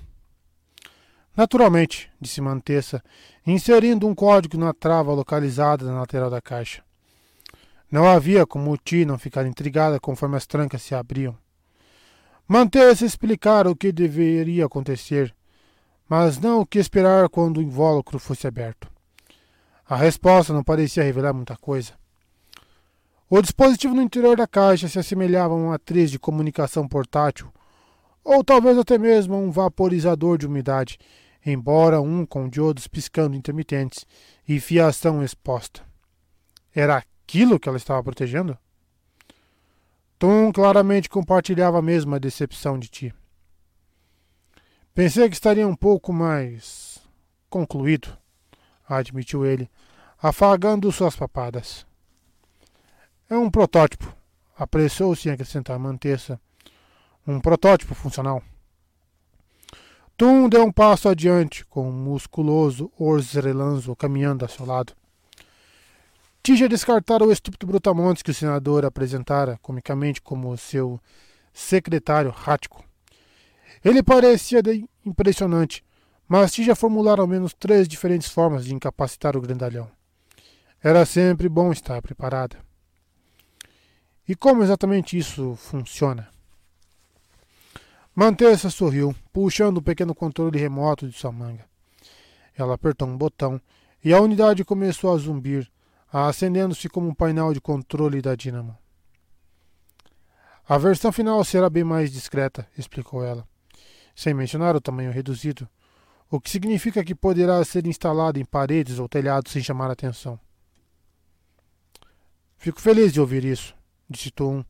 Naturalmente, 1.36 2.12
disse 2.20 2.42
Mantessa, 2.42 3.04
inserindo 3.46 4.08
um 4.08 4.14
código 4.14 4.58
na 4.58 4.74
trava 4.74 5.14
localizada 5.14 5.86
na 5.86 6.00
lateral 6.00 6.30
da 6.30 6.42
caixa. 6.42 6.84
Não 7.92 8.08
havia 8.08 8.46
como 8.46 8.72
o 8.72 8.78
Ti 8.78 9.06
não 9.06 9.18
ficar 9.18 9.46
intrigada 9.46 10.00
conforme 10.00 10.36
as 10.36 10.46
trancas 10.46 10.82
se 10.82 10.96
abriam. 10.96 11.38
Mantessa 12.48 13.06
explicara 13.06 13.72
o 13.72 13.76
que 13.76 13.92
deveria 13.92 14.66
acontecer, 14.66 15.34
mas 16.10 16.40
não 16.40 16.60
o 16.62 16.66
que 16.66 16.78
esperar 16.78 17.30
quando 17.30 17.58
o 17.58 17.62
invólucro 17.62 18.20
fosse 18.20 18.46
aberto. 18.46 18.92
A 19.88 19.96
resposta 19.96 20.54
não 20.54 20.64
parecia 20.64 21.04
revelar 21.04 21.34
muita 21.34 21.56
coisa. 21.56 21.94
O 23.30 23.42
dispositivo 23.42 23.96
no 23.96 24.02
interior 24.02 24.36
da 24.38 24.46
caixa 24.46 24.88
se 24.88 25.00
assemelhava 25.00 25.54
a 25.54 25.58
uma 25.58 25.76
atriz 25.76 26.12
de 26.12 26.20
comunicação 26.20 26.88
portátil, 26.88 27.52
ou 28.24 28.44
talvez 28.44 28.78
até 28.78 28.98
mesmo 28.98 29.36
a 29.36 29.38
um 29.38 29.50
vaporizador 29.50 30.38
de 30.38 30.46
umidade, 30.46 30.98
embora 31.46 32.02
um 32.02 32.26
com 32.26 32.48
diodos 32.48 32.88
piscando 32.88 33.36
intermitentes 33.36 34.06
e 34.48 34.60
fiação 34.60 35.24
exposta. 35.24 35.82
Era 36.76 36.98
aquilo 36.98 37.60
que 37.60 37.68
ela 37.68 37.78
estava 37.78 38.04
protegendo? 38.04 38.58
Tom 40.18 40.52
claramente 40.52 41.10
compartilhava 41.10 41.80
a 41.80 41.82
mesma 41.82 42.20
decepção 42.20 42.80
de 42.80 42.88
ti. 42.88 43.14
Pensei 44.94 45.28
que 45.28 45.36
estaria 45.36 45.68
um 45.68 45.76
pouco 45.76 46.14
mais 46.14 47.00
concluído, 47.50 48.16
admitiu 48.88 49.46
ele, 49.46 49.70
afagando 50.22 50.92
suas 50.92 51.16
papadas. 51.16 51.86
É 53.30 53.36
um 53.36 53.50
protótipo. 53.50 54.16
Apressou-se 54.56 55.28
em 55.28 55.32
acrescentar 55.32 55.80
Manteça. 55.80 56.40
Um 57.26 57.40
protótipo 57.40 57.96
funcional. 57.96 58.44
Tum 60.16 60.48
deu 60.48 60.64
um 60.64 60.72
passo 60.72 61.10
adiante, 61.10 61.66
com 61.66 61.90
o 61.90 61.92
musculoso 61.92 62.92
Orzrelanzo 62.98 63.96
caminhando 63.96 64.46
a 64.46 64.48
seu 64.48 64.66
lado. 64.66 64.94
Tija 66.44 66.68
descartara 66.68 67.24
o 67.24 67.32
estúpido 67.32 67.66
Brutamontes 67.66 68.22
que 68.22 68.32
o 68.32 68.34
senador 68.34 68.84
apresentara 68.84 69.58
comicamente 69.62 70.22
como 70.22 70.58
seu 70.58 71.00
secretário 71.54 72.32
rático. 72.32 72.84
Ele 73.82 74.04
parecia 74.04 74.62
impressionante, 75.06 75.86
mas 76.28 76.52
Tija 76.52 76.76
formulara 76.76 77.22
ao 77.22 77.28
menos 77.28 77.54
três 77.54 77.88
diferentes 77.88 78.28
formas 78.28 78.66
de 78.66 78.76
incapacitar 78.76 79.38
o 79.38 79.42
grandalhão. 79.42 79.90
Era 80.84 81.06
sempre 81.06 81.48
bom 81.48 81.72
estar 81.72 82.02
preparada. 82.02 82.58
E 84.28 84.36
como 84.36 84.64
exatamente 84.64 85.18
isso 85.18 85.56
funciona? 85.56 86.28
Manter-se 88.14 88.70
sorriu, 88.70 89.16
puxando 89.32 89.78
o 89.78 89.82
pequeno 89.82 90.14
controle 90.14 90.60
remoto 90.60 91.08
de 91.08 91.18
sua 91.18 91.32
manga. 91.32 91.66
Ela 92.54 92.74
apertou 92.74 93.08
um 93.08 93.18
botão 93.18 93.62
e 94.04 94.14
a 94.14 94.20
unidade 94.20 94.66
começou 94.66 95.14
a 95.14 95.18
zumbir, 95.18 95.72
acendendo-se 96.14 96.88
como 96.88 97.10
um 97.10 97.14
painel 97.14 97.54
de 97.54 97.60
controle 97.60 98.22
da 98.22 98.36
dínamo. 98.36 98.78
A 100.70 100.78
versão 100.78 101.12
final 101.12 101.44
será 101.44 101.70
bem 101.70 101.84
mais 101.84 102.12
discreta, 102.12 102.68
explicou 102.78 103.24
ela, 103.24 103.48
sem 104.16 104.34
mencionar 104.34 104.76
o 104.76 104.82
tamanho 104.82 105.12
reduzido, 105.12 105.68
o 106.30 106.40
que 106.40 106.50
significa 106.50 107.04
que 107.04 107.16
poderá 107.16 107.64
ser 107.66 107.86
instalado 107.88 108.40
em 108.40 108.46
paredes 108.46 109.00
ou 109.00 109.10
telhados 109.10 109.52
sem 109.52 109.62
chamar 109.62 109.92
atenção. 109.92 110.40
Fico 112.58 112.80
feliz 112.80 113.12
de 113.12 113.20
ouvir 113.20 113.44
isso, 113.44 113.76
disse 114.10 114.32
Tom, 114.32 114.64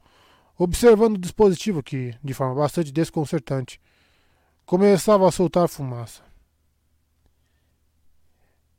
observando 0.58 1.15
o 1.15 1.19
dispositivo 1.19 1.83
que, 1.83 2.15
de 2.24 2.33
forma 2.33 2.56
bastante 2.56 2.92
desconcertante, 2.92 3.79
começava 4.65 5.27
a 5.27 5.31
soltar 5.31 5.67
fumaça. 5.67 6.24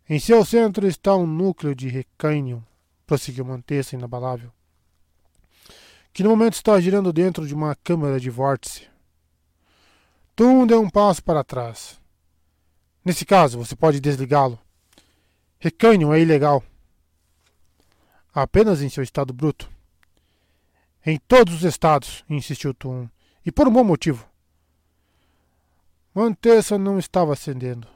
Em 0.09 0.19
seu 0.19 0.45
centro 0.45 0.87
está 0.87 1.17
um 1.17 1.27
núcleo 1.27 1.75
de 1.75 1.89
recânion, 1.89 2.61
prosseguiu 3.07 3.45
Mantessa 3.45 3.97
inabalável, 3.97 4.53
que 6.13 6.23
no 6.23 6.31
momento 6.31 6.55
está 6.55 6.79
girando 6.81 7.13
dentro 7.13 7.47
de 7.47 7.55
uma 7.55 7.75
câmara 7.77 8.21
de 8.21 8.29
vórtice. 8.31 8.87
Tum 10.37 10.67
deu 10.67 10.81
um 10.81 10.91
passo 10.91 11.23
para 11.23 11.45
trás. 11.45 11.99
Nesse 13.05 13.25
caso, 13.25 13.59
você 13.59 13.75
pode 13.75 14.01
desligá-lo. 14.01 14.59
Recânion 15.59 16.13
é 16.13 16.21
ilegal 16.21 16.63
apenas 18.35 18.83
em 18.83 18.89
seu 18.89 19.03
estado 19.05 19.33
bruto. 19.33 19.71
Em 21.07 21.19
todos 21.19 21.55
os 21.55 21.63
estados, 21.63 22.25
insistiu 22.29 22.75
Tum, 22.75 23.09
e 23.47 23.53
por 23.53 23.69
um 23.69 23.73
bom 23.73 23.85
motivo. 23.85 24.29
Mantessa 26.13 26.77
não 26.77 26.99
estava 26.99 27.33
acendendo. 27.33 27.94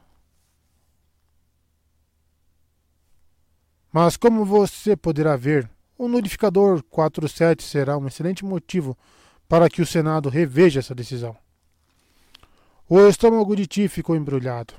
Mas 3.92 4.16
como 4.16 4.44
você 4.44 4.96
poderá 4.96 5.36
ver, 5.36 5.68
o 5.96 6.08
notificador 6.08 6.82
47 6.84 7.62
será 7.62 7.96
um 7.96 8.06
excelente 8.06 8.44
motivo 8.44 8.96
para 9.48 9.68
que 9.68 9.80
o 9.80 9.86
Senado 9.86 10.28
reveja 10.28 10.80
essa 10.80 10.94
decisão. 10.94 11.36
O 12.88 13.00
estômago 13.00 13.56
de 13.56 13.66
Ti 13.66 13.88
ficou 13.88 14.16
embrulhado. 14.16 14.74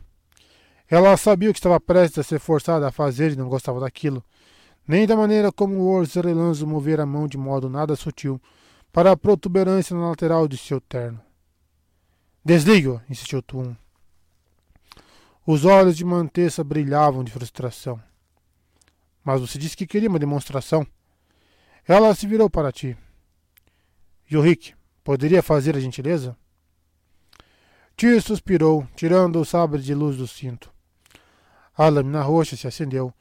Ela 0.87 1.15
sabia 1.17 1.51
que 1.51 1.59
estava 1.59 1.79
prestes 1.79 2.19
a 2.19 2.23
ser 2.23 2.39
forçada 2.39 2.87
a 2.87 2.91
fazer 2.91 3.31
e 3.31 3.35
não 3.35 3.47
gostava 3.47 3.79
daquilo 3.79 4.23
nem 4.89 5.05
da 5.05 5.15
maneira 5.15 5.51
como 5.51 5.75
o 5.75 5.87
Orzelanzo 5.87 6.65
mover 6.65 6.99
a 6.99 7.05
mão 7.05 7.27
de 7.27 7.37
modo 7.37 7.69
nada 7.69 7.95
sutil 7.95 8.41
para 8.91 9.11
a 9.11 9.15
protuberância 9.15 9.95
na 9.95 10.09
lateral 10.09 10.47
de 10.47 10.57
seu 10.57 10.81
terno. 10.81 11.21
Desligue-o, 12.43 12.99
insistiu 13.07 13.39
Tum. 13.43 13.75
Os 15.45 15.63
olhos 15.63 15.95
de 15.95 16.03
Mantessa 16.03 16.63
brilhavam 16.63 17.23
de 17.23 17.31
frustração. 17.31 18.01
Mas 19.31 19.41
você 19.41 19.59
disse 19.59 19.77
que 19.77 19.85
queria 19.85 20.09
uma 20.09 20.17
demonstração. 20.17 20.87
Ela 21.87 22.15
se 22.15 22.25
virou 22.25 22.49
para 22.49 22.71
ti. 22.71 22.97
Yorick, 24.31 24.73
poderia 25.03 25.43
fazer 25.43 25.77
a 25.77 25.79
gentileza? 25.79 26.35
Ti 27.95 28.19
suspirou, 28.21 28.87
tirando 28.95 29.39
o 29.39 29.45
sabre 29.45 29.83
de 29.83 29.93
luz 29.93 30.17
do 30.17 30.27
cinto. 30.27 30.73
A 31.77 31.87
lâmina 31.89 32.23
roxa 32.23 32.57
se 32.57 32.65
acendeu 32.65 33.13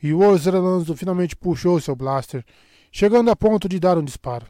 e 0.00 0.12
o 0.14 0.20
Orzelanzo 0.20 0.96
finalmente 0.96 1.34
puxou 1.34 1.80
seu 1.80 1.96
blaster, 1.96 2.44
chegando 2.92 3.28
a 3.28 3.34
ponto 3.34 3.68
de 3.68 3.80
dar 3.80 3.98
um 3.98 4.04
disparo. 4.04 4.46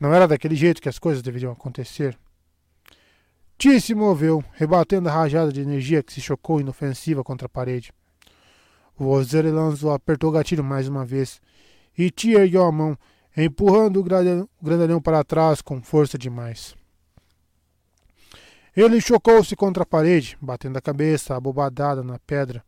Não 0.00 0.12
era 0.12 0.26
daquele 0.26 0.56
jeito 0.56 0.82
que 0.82 0.88
as 0.88 0.98
coisas 0.98 1.22
deveriam 1.22 1.52
acontecer. 1.52 2.18
Tia 3.56 3.78
se 3.80 3.94
moveu, 3.94 4.44
rebatendo 4.54 5.08
a 5.08 5.12
rajada 5.12 5.52
de 5.52 5.60
energia 5.60 6.02
que 6.02 6.12
se 6.12 6.20
chocou 6.20 6.60
inofensiva 6.60 7.22
contra 7.22 7.46
a 7.46 7.48
parede. 7.48 7.92
O 8.98 9.06
Orzelanzo 9.06 9.90
apertou 9.90 10.30
o 10.30 10.32
gatilho 10.32 10.62
mais 10.62 10.88
uma 10.88 11.04
vez, 11.04 11.40
e 11.96 12.10
Tia 12.10 12.40
ergueu 12.40 12.64
a 12.64 12.72
mão, 12.72 12.96
empurrando 13.36 14.00
o 14.00 14.04
grandalhão 14.62 15.00
para 15.00 15.24
trás 15.24 15.60
com 15.60 15.82
força 15.82 16.16
demais. 16.16 16.74
Ele 18.76 19.00
chocou-se 19.00 19.54
contra 19.56 19.82
a 19.82 19.86
parede, 19.86 20.36
batendo 20.40 20.76
a 20.76 20.80
cabeça 20.80 21.36
abobadada 21.36 22.02
na 22.02 22.18
pedra, 22.18 22.64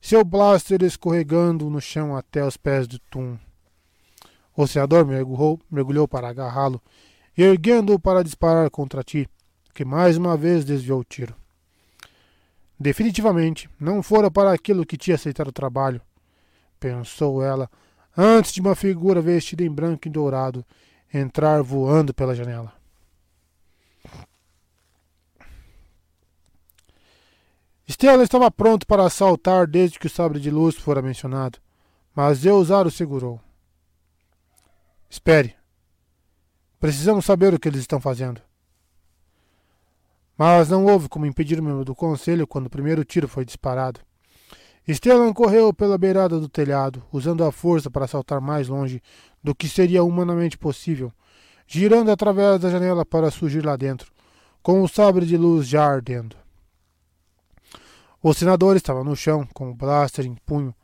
seu 0.00 0.24
blaster 0.24 0.82
escorregando 0.82 1.70
no 1.70 1.80
chão 1.80 2.16
até 2.16 2.44
os 2.44 2.56
pés 2.56 2.88
de 2.88 2.98
Tum. 2.98 3.38
O 4.56 4.66
senador 4.66 5.06
mergulhou, 5.06 5.60
mergulhou 5.70 6.08
para 6.08 6.28
agarrá-lo, 6.28 6.80
erguendo-o 7.36 7.98
para 7.98 8.22
disparar 8.22 8.68
contra 8.70 9.02
ti, 9.02 9.28
que 9.72 9.84
mais 9.84 10.16
uma 10.16 10.36
vez 10.36 10.64
desviou 10.64 11.00
o 11.00 11.04
tiro. 11.04 11.34
Definitivamente 12.78 13.70
não 13.78 14.02
fora 14.02 14.30
para 14.30 14.52
aquilo 14.52 14.86
que 14.86 14.96
tinha 14.96 15.14
aceitado 15.14 15.48
o 15.48 15.52
trabalho, 15.52 16.00
pensou 16.80 17.42
ela, 17.42 17.70
antes 18.16 18.52
de 18.52 18.60
uma 18.60 18.74
figura 18.74 19.20
vestida 19.20 19.62
em 19.62 19.70
branco 19.70 20.08
e 20.08 20.10
dourado 20.10 20.64
entrar 21.12 21.62
voando 21.62 22.12
pela 22.12 22.34
janela. 22.34 22.72
Stella 27.88 28.22
estava 28.22 28.50
pronto 28.50 28.86
para 28.86 29.04
assaltar 29.04 29.66
desde 29.66 29.98
que 29.98 30.06
o 30.06 30.10
sabre 30.10 30.40
de 30.40 30.50
luz 30.50 30.76
fora 30.76 31.02
mencionado, 31.02 31.58
mas 32.14 32.44
Eusaro 32.44 32.90
segurou. 32.90 33.40
Espere. 35.10 35.54
Precisamos 36.80 37.24
saber 37.24 37.52
o 37.52 37.60
que 37.60 37.68
eles 37.68 37.80
estão 37.80 38.00
fazendo. 38.00 38.40
Mas 40.36 40.68
não 40.68 40.86
houve 40.86 41.08
como 41.08 41.26
impedir 41.26 41.60
o 41.60 41.62
membro 41.62 41.84
do 41.84 41.94
conselho 41.94 42.46
quando 42.46 42.66
o 42.66 42.70
primeiro 42.70 43.04
tiro 43.04 43.28
foi 43.28 43.44
disparado. 43.44 44.00
Stellan 44.88 45.32
correu 45.32 45.72
pela 45.72 45.96
beirada 45.96 46.40
do 46.40 46.48
telhado, 46.48 47.02
usando 47.12 47.44
a 47.44 47.52
força 47.52 47.90
para 47.90 48.08
saltar 48.08 48.40
mais 48.40 48.66
longe 48.66 49.00
do 49.42 49.54
que 49.54 49.68
seria 49.68 50.02
humanamente 50.02 50.58
possível, 50.58 51.12
girando 51.66 52.10
através 52.10 52.60
da 52.60 52.70
janela 52.70 53.04
para 53.04 53.30
surgir 53.30 53.64
lá 53.64 53.76
dentro, 53.76 54.10
com 54.62 54.82
o 54.82 54.88
sabre 54.88 55.24
de 55.24 55.36
luz 55.36 55.68
já 55.68 55.84
ardendo. 55.84 56.36
O 58.20 58.32
senador 58.32 58.76
estava 58.76 59.02
no 59.02 59.16
chão, 59.16 59.46
com 59.52 59.70
o 59.70 59.74
blaster 59.74 60.24
em 60.24 60.34
punho. 60.46 60.74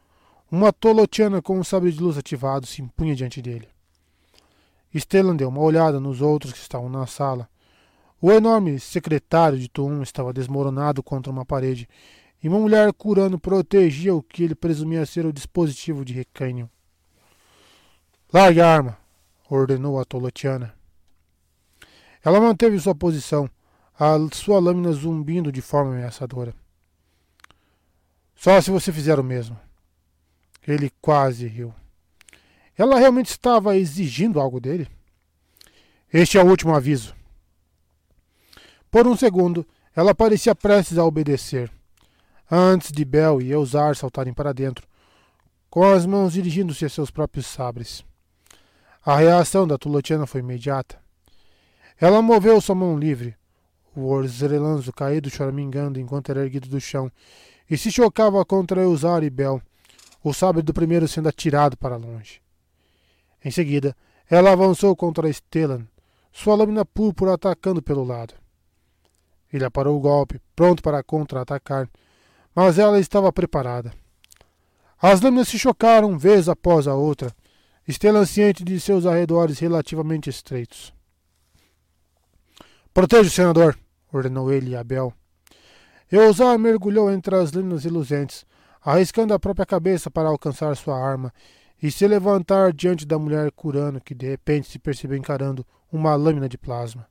Uma 0.50 0.72
tolotiana 0.72 1.40
com 1.40 1.58
um 1.58 1.64
sabre 1.64 1.92
de 1.92 2.00
luz 2.00 2.18
ativado 2.18 2.66
se 2.66 2.82
impunha 2.82 3.14
diante 3.14 3.40
dele. 3.40 3.68
Stellan 4.94 5.36
deu 5.36 5.48
uma 5.48 5.60
olhada 5.60 6.00
nos 6.00 6.20
outros 6.20 6.52
que 6.52 6.58
estavam 6.58 6.88
na 6.88 7.06
sala. 7.06 7.48
O 8.20 8.32
enorme 8.32 8.80
secretário 8.80 9.58
de 9.58 9.68
Tuum 9.68 10.02
estava 10.02 10.32
desmoronado 10.32 11.02
contra 11.02 11.30
uma 11.30 11.44
parede, 11.44 11.88
e 12.42 12.48
uma 12.48 12.58
mulher 12.58 12.92
curando 12.92 13.38
protegia 13.38 14.14
o 14.14 14.22
que 14.22 14.44
ele 14.44 14.54
presumia 14.54 15.04
ser 15.06 15.26
o 15.26 15.32
dispositivo 15.32 16.04
de 16.04 16.12
recânio. 16.12 16.70
Largue 18.32 18.60
a 18.60 18.68
arma, 18.68 18.98
ordenou 19.48 20.00
a 20.00 20.04
Tolotiana. 20.04 20.74
Ela 22.24 22.40
manteve 22.40 22.78
sua 22.78 22.94
posição, 22.94 23.48
a 23.98 24.16
sua 24.32 24.60
lâmina 24.60 24.92
zumbindo 24.92 25.50
de 25.50 25.60
forma 25.60 25.92
ameaçadora. 25.92 26.54
Só 28.34 28.60
se 28.60 28.70
você 28.70 28.92
fizer 28.92 29.18
o 29.18 29.24
mesmo. 29.24 29.58
Ele 30.66 30.92
quase 31.00 31.46
riu. 31.46 31.74
Ela 32.76 32.98
realmente 32.98 33.30
estava 33.30 33.76
exigindo 33.76 34.38
algo 34.38 34.60
dele? 34.60 34.86
Este 36.12 36.38
é 36.38 36.42
o 36.42 36.46
último 36.46 36.74
aviso. 36.74 37.17
Por 38.90 39.06
um 39.06 39.16
segundo, 39.16 39.66
ela 39.94 40.14
parecia 40.14 40.54
prestes 40.54 40.98
a 40.98 41.04
obedecer. 41.04 41.70
Antes 42.50 42.90
de 42.90 43.04
Bel 43.04 43.42
e 43.42 43.50
Eusar 43.50 43.94
saltarem 43.94 44.32
para 44.32 44.54
dentro, 44.54 44.86
com 45.68 45.84
as 45.84 46.06
mãos 46.06 46.32
dirigindo-se 46.32 46.84
a 46.84 46.88
seus 46.88 47.10
próprios 47.10 47.46
sabres. 47.46 48.02
A 49.04 49.16
reação 49.16 49.66
da 49.66 49.76
Tulotiana 49.76 50.26
foi 50.26 50.40
imediata. 50.40 50.98
Ela 52.00 52.22
moveu 52.22 52.60
sua 52.60 52.74
mão 52.74 52.98
livre. 52.98 53.36
O 53.94 54.06
Orzelanzo 54.06 54.92
caído 54.92 55.28
choramingando 55.28 55.98
enquanto 55.98 56.30
era 56.30 56.42
erguido 56.42 56.68
do 56.68 56.80
chão 56.80 57.10
e 57.68 57.76
se 57.76 57.90
chocava 57.90 58.44
contra 58.44 58.80
Eusar 58.80 59.22
e 59.22 59.28
Bel, 59.28 59.60
o 60.22 60.32
sabre 60.32 60.62
do 60.62 60.72
primeiro 60.72 61.06
sendo 61.06 61.28
atirado 61.28 61.76
para 61.76 61.96
longe. 61.96 62.40
Em 63.44 63.50
seguida, 63.50 63.94
ela 64.30 64.52
avançou 64.52 64.96
contra 64.96 65.30
Stellan, 65.30 65.86
sua 66.32 66.54
lâmina 66.54 66.84
púrpura 66.84 67.34
atacando 67.34 67.82
pelo 67.82 68.04
lado. 68.04 68.34
Ele 69.52 69.64
aparou 69.64 69.96
o 69.96 70.00
golpe, 70.00 70.40
pronto 70.54 70.82
para 70.82 71.02
contra-atacar, 71.02 71.88
mas 72.54 72.78
ela 72.78 72.98
estava 72.98 73.32
preparada. 73.32 73.92
As 75.00 75.20
lâminas 75.20 75.48
se 75.48 75.58
chocaram 75.58 76.18
vez 76.18 76.48
após 76.48 76.86
a 76.86 76.94
outra, 76.94 77.32
Stellan 77.88 78.26
ciente 78.26 78.62
de 78.62 78.78
seus 78.78 79.06
arredores 79.06 79.58
relativamente 79.58 80.28
estreitos. 80.28 80.92
Proteja 82.92 83.28
o 83.28 83.32
senador, 83.32 83.78
ordenou 84.12 84.52
ele 84.52 84.76
a 84.76 84.84
Bel. 84.84 85.14
Eusar 86.10 86.58
mergulhou 86.58 87.10
entre 87.10 87.34
as 87.36 87.52
lâminas 87.52 87.84
reluzentes, 87.84 88.44
arriscando 88.82 89.32
a 89.32 89.38
própria 89.38 89.64
cabeça 89.64 90.10
para 90.10 90.28
alcançar 90.28 90.76
sua 90.76 90.98
arma, 90.98 91.32
e 91.80 91.90
se 91.90 92.06
levantar 92.06 92.72
diante 92.72 93.06
da 93.06 93.18
mulher 93.18 93.52
curando 93.52 94.00
que 94.00 94.14
de 94.14 94.28
repente 94.28 94.68
se 94.68 94.78
percebeu 94.78 95.16
encarando 95.16 95.64
uma 95.92 96.14
lâmina 96.16 96.48
de 96.48 96.58
plasma. 96.58 97.06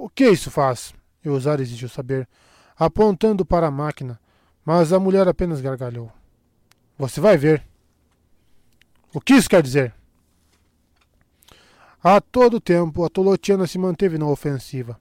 O 0.00 0.08
que 0.08 0.30
isso 0.30 0.48
faz? 0.48 0.94
Eusar 1.24 1.60
exigiu 1.60 1.88
saber, 1.88 2.28
apontando 2.76 3.44
para 3.44 3.66
a 3.66 3.70
máquina, 3.70 4.16
mas 4.64 4.92
a 4.92 5.00
mulher 5.00 5.26
apenas 5.26 5.60
gargalhou. 5.60 6.08
Você 6.96 7.20
vai 7.20 7.36
ver. 7.36 7.64
O 9.12 9.20
que 9.20 9.34
isso 9.34 9.50
quer 9.50 9.60
dizer? 9.60 9.92
A 12.00 12.20
todo 12.20 12.60
tempo, 12.60 13.04
a 13.04 13.08
Tolotiana 13.08 13.66
se 13.66 13.76
manteve 13.76 14.18
na 14.18 14.28
ofensiva. 14.28 14.96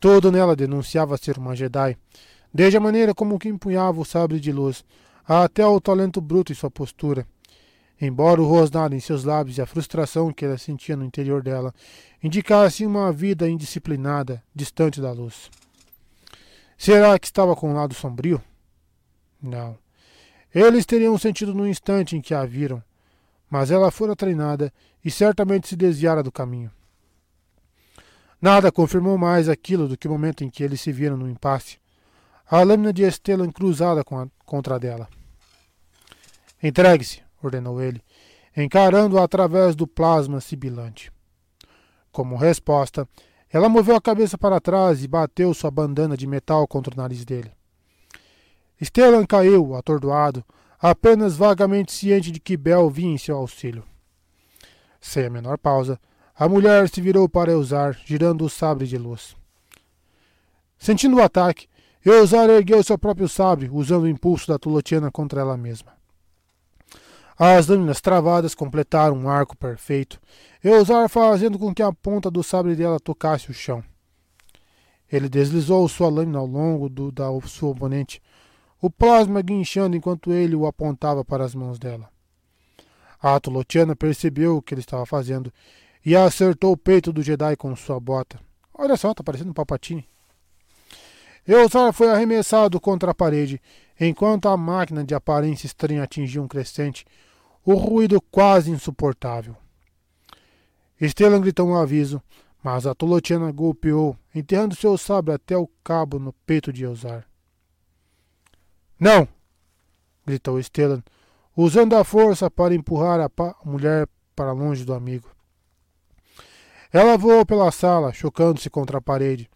Todo 0.00 0.32
nela 0.32 0.56
denunciava 0.56 1.18
ser 1.18 1.36
uma 1.36 1.54
Jedi, 1.54 1.94
desde 2.54 2.78
a 2.78 2.80
maneira 2.80 3.14
como 3.14 3.38
que 3.38 3.50
empunhava 3.50 4.00
o 4.00 4.04
sabre 4.06 4.40
de 4.40 4.50
luz, 4.50 4.82
até 5.28 5.66
o 5.66 5.78
talento 5.78 6.22
bruto 6.22 6.52
em 6.52 6.54
sua 6.54 6.70
postura. 6.70 7.26
Embora 8.00 8.40
o 8.40 8.46
rosnado 8.46 8.94
em 8.94 9.00
seus 9.00 9.24
lábios 9.24 9.58
e 9.58 9.60
a 9.60 9.66
frustração 9.66 10.32
que 10.32 10.46
ela 10.46 10.56
sentia 10.56 10.96
no 10.96 11.04
interior 11.04 11.42
dela 11.42 11.74
indicassem 12.22 12.86
uma 12.86 13.12
vida 13.12 13.48
indisciplinada, 13.48 14.42
distante 14.54 15.00
da 15.00 15.12
luz. 15.12 15.50
Será 16.76 17.18
que 17.18 17.26
estava 17.26 17.56
com 17.56 17.70
um 17.70 17.74
lado 17.74 17.94
sombrio? 17.94 18.42
Não. 19.42 19.78
Eles 20.54 20.84
teriam 20.84 21.16
sentido 21.16 21.54
no 21.54 21.66
instante 21.66 22.16
em 22.16 22.20
que 22.20 22.34
a 22.34 22.44
viram, 22.44 22.82
mas 23.48 23.70
ela 23.70 23.90
fora 23.90 24.16
treinada 24.16 24.72
e 25.04 25.10
certamente 25.10 25.68
se 25.68 25.76
desviara 25.76 26.22
do 26.22 26.32
caminho. 26.32 26.70
Nada 28.40 28.72
confirmou 28.72 29.18
mais 29.18 29.48
aquilo 29.48 29.86
do 29.86 29.96
que 29.96 30.08
o 30.08 30.10
momento 30.10 30.42
em 30.42 30.50
que 30.50 30.62
eles 30.62 30.80
se 30.80 30.90
viram 30.90 31.16
no 31.16 31.28
impasse. 31.28 31.78
A 32.50 32.62
lâmina 32.62 32.92
de 32.92 33.02
Estelan 33.02 33.50
cruzada 33.50 34.00
a, 34.00 34.26
contra 34.44 34.76
a 34.76 34.78
dela. 34.78 35.08
Entregue-se, 36.62 37.22
ordenou 37.42 37.80
ele, 37.80 38.02
encarando-a 38.56 39.22
através 39.22 39.76
do 39.76 39.86
plasma 39.86 40.40
sibilante. 40.40 41.12
Como 42.12 42.36
resposta, 42.36 43.08
ela 43.50 43.68
moveu 43.68 43.96
a 43.96 44.00
cabeça 44.00 44.38
para 44.38 44.60
trás 44.60 45.02
e 45.02 45.08
bateu 45.08 45.52
sua 45.54 45.70
bandana 45.70 46.16
de 46.16 46.26
metal 46.26 46.66
contra 46.66 46.94
o 46.94 46.96
nariz 46.96 47.24
dele. 47.24 47.52
Stellan 48.82 49.26
caiu, 49.26 49.74
atordoado, 49.74 50.44
apenas 50.78 51.36
vagamente 51.36 51.92
ciente 51.92 52.30
de 52.30 52.40
que 52.40 52.56
Bel 52.56 52.88
vinha 52.88 53.14
em 53.14 53.18
seu 53.18 53.36
auxílio. 53.36 53.84
Sem 55.00 55.26
a 55.26 55.30
menor 55.30 55.58
pausa, 55.58 56.00
a 56.34 56.48
mulher 56.48 56.88
se 56.88 57.00
virou 57.00 57.28
para 57.28 57.52
Eusar, 57.52 57.98
girando 58.04 58.44
o 58.44 58.48
sabre 58.48 58.86
de 58.86 58.96
luz. 58.96 59.36
Sentindo 60.78 61.16
o 61.16 61.22
ataque, 61.22 61.68
Eusar 62.04 62.48
ergueu 62.48 62.82
seu 62.82 62.98
próprio 62.98 63.28
sabre, 63.28 63.68
usando 63.70 64.04
o 64.04 64.08
impulso 64.08 64.48
da 64.48 64.58
Tulotiana 64.58 65.10
contra 65.10 65.42
ela 65.42 65.56
mesma. 65.56 65.99
As 67.42 67.68
lâminas 67.68 68.02
travadas 68.02 68.54
completaram 68.54 69.16
um 69.16 69.26
arco 69.26 69.56
perfeito, 69.56 70.20
Eusar 70.62 71.08
fazendo 71.08 71.58
com 71.58 71.74
que 71.74 71.82
a 71.82 71.90
ponta 71.90 72.30
do 72.30 72.42
sabre 72.42 72.76
dela 72.76 73.00
tocasse 73.00 73.50
o 73.50 73.54
chão. 73.54 73.82
Ele 75.10 75.26
deslizou 75.26 75.88
sua 75.88 76.10
lâmina 76.10 76.38
ao 76.38 76.44
longo 76.44 76.86
do, 76.90 77.10
da 77.10 77.24
sua 77.46 77.70
oponente, 77.70 78.20
o 78.78 78.90
plasma 78.90 79.40
guinchando 79.40 79.96
enquanto 79.96 80.30
ele 80.30 80.54
o 80.54 80.66
apontava 80.66 81.24
para 81.24 81.42
as 81.42 81.54
mãos 81.54 81.78
dela. 81.78 82.10
A 83.18 83.40
Tulotiana 83.40 83.96
percebeu 83.96 84.58
o 84.58 84.62
que 84.62 84.74
ele 84.74 84.82
estava 84.82 85.06
fazendo 85.06 85.50
e 86.04 86.14
acertou 86.14 86.72
o 86.72 86.76
peito 86.76 87.10
do 87.10 87.22
Jedi 87.22 87.56
com 87.56 87.74
sua 87.74 87.98
bota. 87.98 88.38
Olha 88.74 88.98
só, 88.98 89.14
tá 89.14 89.24
parecendo 89.24 89.48
um 89.48 89.54
Palpatine. 89.54 90.06
Eusar 91.48 91.90
foi 91.94 92.10
arremessado 92.10 92.78
contra 92.78 93.12
a 93.12 93.14
parede, 93.14 93.62
enquanto 93.98 94.46
a 94.46 94.58
máquina 94.58 95.02
de 95.02 95.14
aparência 95.14 95.64
estranha 95.64 96.02
atingia 96.02 96.42
um 96.42 96.46
crescente, 96.46 97.06
o 97.64 97.74
ruído 97.74 98.20
quase 98.20 98.70
insuportável. 98.70 99.56
Stellan 101.00 101.40
gritou 101.40 101.66
um 101.68 101.76
aviso, 101.76 102.22
mas 102.62 102.86
a 102.86 102.94
Tolotiana 102.94 103.50
golpeou, 103.50 104.16
enterrando 104.34 104.74
seu 104.74 104.98
sabre 104.98 105.34
até 105.34 105.56
o 105.56 105.68
cabo 105.82 106.18
no 106.18 106.32
peito 106.32 106.72
de 106.72 106.84
Eusar. 106.84 107.26
Não! 108.98 109.26
gritou 110.26 110.62
Stellan, 110.62 111.02
usando 111.56 111.96
a 111.96 112.04
força 112.04 112.50
para 112.50 112.74
empurrar 112.74 113.20
a 113.20 113.30
mulher 113.64 114.06
para 114.36 114.52
longe 114.52 114.84
do 114.84 114.94
amigo. 114.94 115.28
Ela 116.92 117.16
voou 117.16 117.46
pela 117.46 117.70
sala, 117.70 118.12
chocando-se 118.12 118.68
contra 118.68 118.98
a 118.98 119.02
parede, 119.02 119.48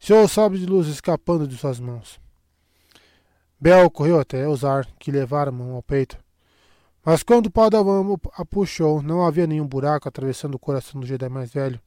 seu 0.00 0.26
sabre 0.26 0.58
de 0.58 0.66
luz 0.66 0.88
escapando 0.88 1.46
de 1.46 1.56
suas 1.56 1.78
mãos. 1.78 2.20
Bel 3.60 3.90
correu 3.90 4.18
até 4.18 4.44
Eusar, 4.44 4.86
que 4.98 5.10
levara 5.10 5.50
a 5.50 5.52
mão 5.52 5.74
ao 5.74 5.82
peito. 5.82 6.18
Mas 7.10 7.22
quando 7.22 7.46
o 7.46 7.50
Padawan 7.50 8.04
a 8.34 8.44
puxou, 8.44 9.00
não 9.00 9.24
havia 9.24 9.46
nenhum 9.46 9.66
buraco 9.66 10.06
atravessando 10.06 10.56
o 10.56 10.58
coração 10.58 11.00
do 11.00 11.06
Jedi 11.06 11.26
mais 11.26 11.50
velho. 11.50 11.80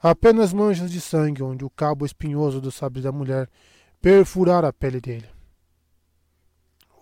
Apenas 0.00 0.52
manchas 0.52 0.92
de 0.92 1.00
sangue, 1.00 1.42
onde 1.42 1.64
o 1.64 1.70
cabo 1.70 2.06
espinhoso 2.06 2.60
do 2.60 2.70
sabre 2.70 3.02
da 3.02 3.10
mulher 3.10 3.50
perfurara 4.00 4.68
a 4.68 4.72
pele 4.72 5.00
dele. 5.00 5.28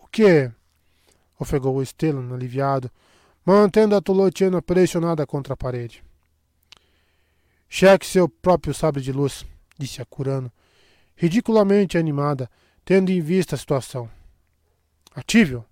O 0.02 0.06
que? 0.06 0.50
ofegou 1.38 1.84
Stellan, 1.84 2.32
aliviado, 2.32 2.90
mantendo 3.44 3.94
a 3.94 4.00
Tolotiana 4.00 4.62
pressionada 4.62 5.26
contra 5.26 5.52
a 5.52 5.58
parede. 5.58 6.02
Cheque 7.68 8.06
seu 8.06 8.30
próprio 8.30 8.72
sabre 8.72 9.02
de 9.02 9.12
luz, 9.12 9.44
disse 9.78 10.00
a 10.00 10.06
Curano, 10.06 10.50
ridiculamente 11.14 11.98
animada, 11.98 12.50
tendo 12.82 13.10
em 13.10 13.20
vista 13.20 13.56
a 13.56 13.58
situação. 13.58 14.08
Ative-o. 15.14 15.62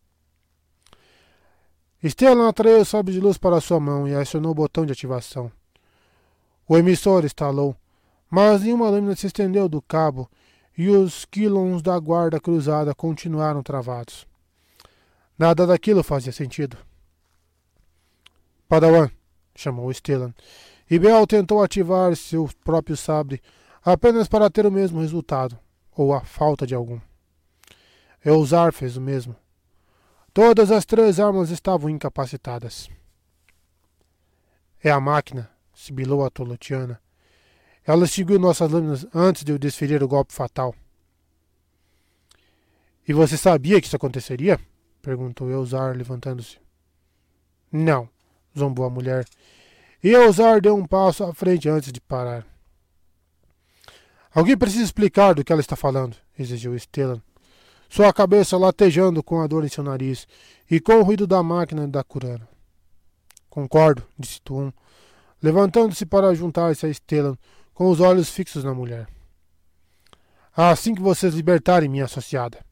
Stellan 2.08 2.48
atraiu 2.48 2.80
o 2.80 2.84
sabre 2.84 3.14
de 3.14 3.20
luz 3.20 3.38
para 3.38 3.60
sua 3.60 3.80
mão 3.80 4.06
e 4.06 4.14
acionou 4.14 4.52
o 4.52 4.54
botão 4.54 4.84
de 4.84 4.92
ativação. 4.92 5.50
O 6.68 6.76
emissor 6.76 7.24
estalou, 7.24 7.74
mas 8.28 8.62
nenhuma 8.62 8.90
lâmina 8.90 9.16
se 9.16 9.26
estendeu 9.26 9.68
do 9.68 9.80
cabo 9.80 10.30
e 10.76 10.88
os 10.88 11.24
quilons 11.24 11.80
da 11.80 11.98
guarda 11.98 12.40
cruzada 12.40 12.94
continuaram 12.94 13.62
travados. 13.62 14.26
Nada 15.38 15.66
daquilo 15.66 16.02
fazia 16.02 16.32
sentido. 16.32 16.76
Padawan, 18.68 19.10
chamou 19.54 19.92
Stellan, 19.92 20.34
e 20.90 20.98
Bel 20.98 21.26
tentou 21.26 21.62
ativar 21.62 22.14
seu 22.16 22.48
próprio 22.64 22.96
sabre 22.96 23.40
apenas 23.82 24.28
para 24.28 24.50
ter 24.50 24.66
o 24.66 24.72
mesmo 24.72 25.00
resultado, 25.00 25.58
ou 25.96 26.12
a 26.12 26.20
falta 26.20 26.66
de 26.66 26.74
algum. 26.74 27.00
Eusar 28.24 28.72
fez 28.72 28.96
o 28.96 29.00
mesmo. 29.00 29.36
Todas 30.34 30.72
as 30.72 30.84
três 30.84 31.20
armas 31.20 31.50
estavam 31.50 31.88
incapacitadas. 31.88 32.90
É 34.82 34.90
a 34.90 34.98
máquina, 34.98 35.48
sibilou 35.72 36.24
a 36.24 36.28
Tolotiana. 36.28 37.00
Ela 37.84 38.04
extinguiu 38.04 38.40
nossas 38.40 38.68
lâminas 38.68 39.06
antes 39.14 39.44
de 39.44 39.52
eu 39.52 39.58
desferir 39.60 40.02
o 40.02 40.08
golpe 40.08 40.32
fatal. 40.32 40.74
E 43.06 43.12
você 43.12 43.36
sabia 43.36 43.80
que 43.80 43.86
isso 43.86 43.94
aconteceria? 43.94 44.58
perguntou 45.00 45.48
Eusar, 45.48 45.96
levantando-se. 45.96 46.58
Não, 47.70 48.08
zombou 48.58 48.86
a 48.86 48.90
mulher. 48.90 49.24
E 50.02 50.08
Eusar 50.08 50.60
deu 50.60 50.74
um 50.74 50.84
passo 50.84 51.22
à 51.22 51.32
frente 51.32 51.68
antes 51.68 51.92
de 51.92 52.00
parar. 52.00 52.44
Alguém 54.34 54.56
precisa 54.56 54.82
explicar 54.82 55.32
do 55.34 55.44
que 55.44 55.52
ela 55.52 55.60
está 55.60 55.76
falando, 55.76 56.16
exigiu 56.36 56.76
Stellan 56.76 57.22
sua 57.94 58.12
cabeça 58.12 58.56
latejando 58.56 59.22
com 59.22 59.40
a 59.40 59.46
dor 59.46 59.64
em 59.64 59.68
seu 59.68 59.84
nariz 59.84 60.26
e 60.68 60.80
com 60.80 60.94
o 60.94 61.02
ruído 61.04 61.28
da 61.28 61.40
máquina 61.44 61.86
da 61.86 62.02
curana. 62.02 62.48
Concordo, 63.48 64.02
disse 64.18 64.40
Tuum, 64.42 64.72
levantando-se 65.40 66.04
para 66.04 66.34
juntar-se 66.34 66.84
a 66.84 66.92
Stellan 66.92 67.36
com 67.72 67.88
os 67.88 68.00
olhos 68.00 68.28
fixos 68.30 68.64
na 68.64 68.74
mulher. 68.74 69.06
Assim 70.56 70.92
que 70.92 71.00
vocês 71.00 71.34
libertarem 71.34 71.88
minha 71.88 72.06
associada. 72.06 72.66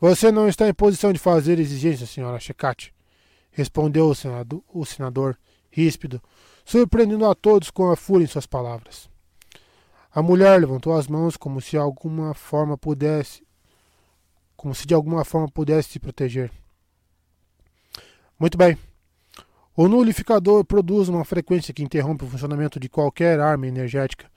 Você 0.00 0.30
não 0.30 0.46
está 0.46 0.68
em 0.68 0.72
posição 0.72 1.12
de 1.12 1.18
fazer 1.18 1.58
exigências, 1.58 2.10
senhora 2.10 2.38
Checate, 2.38 2.94
respondeu 3.50 4.08
o 4.08 4.14
senador, 4.14 4.62
o 4.68 4.86
senador 4.86 5.36
ríspido, 5.72 6.22
surpreendendo 6.64 7.26
a 7.26 7.34
todos 7.34 7.68
com 7.68 7.90
a 7.90 7.96
fúria 7.96 8.26
em 8.26 8.28
suas 8.28 8.46
palavras. 8.46 9.07
A 10.14 10.22
mulher 10.22 10.60
levantou 10.60 10.96
as 10.96 11.06
mãos 11.06 11.36
como 11.36 11.60
se 11.60 11.76
alguma 11.76 12.34
forma 12.34 12.76
pudesse 12.76 13.46
como 14.58 14.74
se 14.74 14.88
de 14.88 14.92
alguma 14.92 15.24
forma 15.24 15.48
pudesse 15.48 15.90
se 15.90 16.00
proteger. 16.00 16.50
Muito 18.36 18.58
bem. 18.58 18.76
O 19.76 19.86
nulificador 19.86 20.64
produz 20.64 21.08
uma 21.08 21.24
frequência 21.24 21.72
que 21.72 21.84
interrompe 21.84 22.24
o 22.24 22.28
funcionamento 22.28 22.80
de 22.80 22.88
qualquer 22.88 23.38
arma 23.38 23.68
energética, 23.68 24.28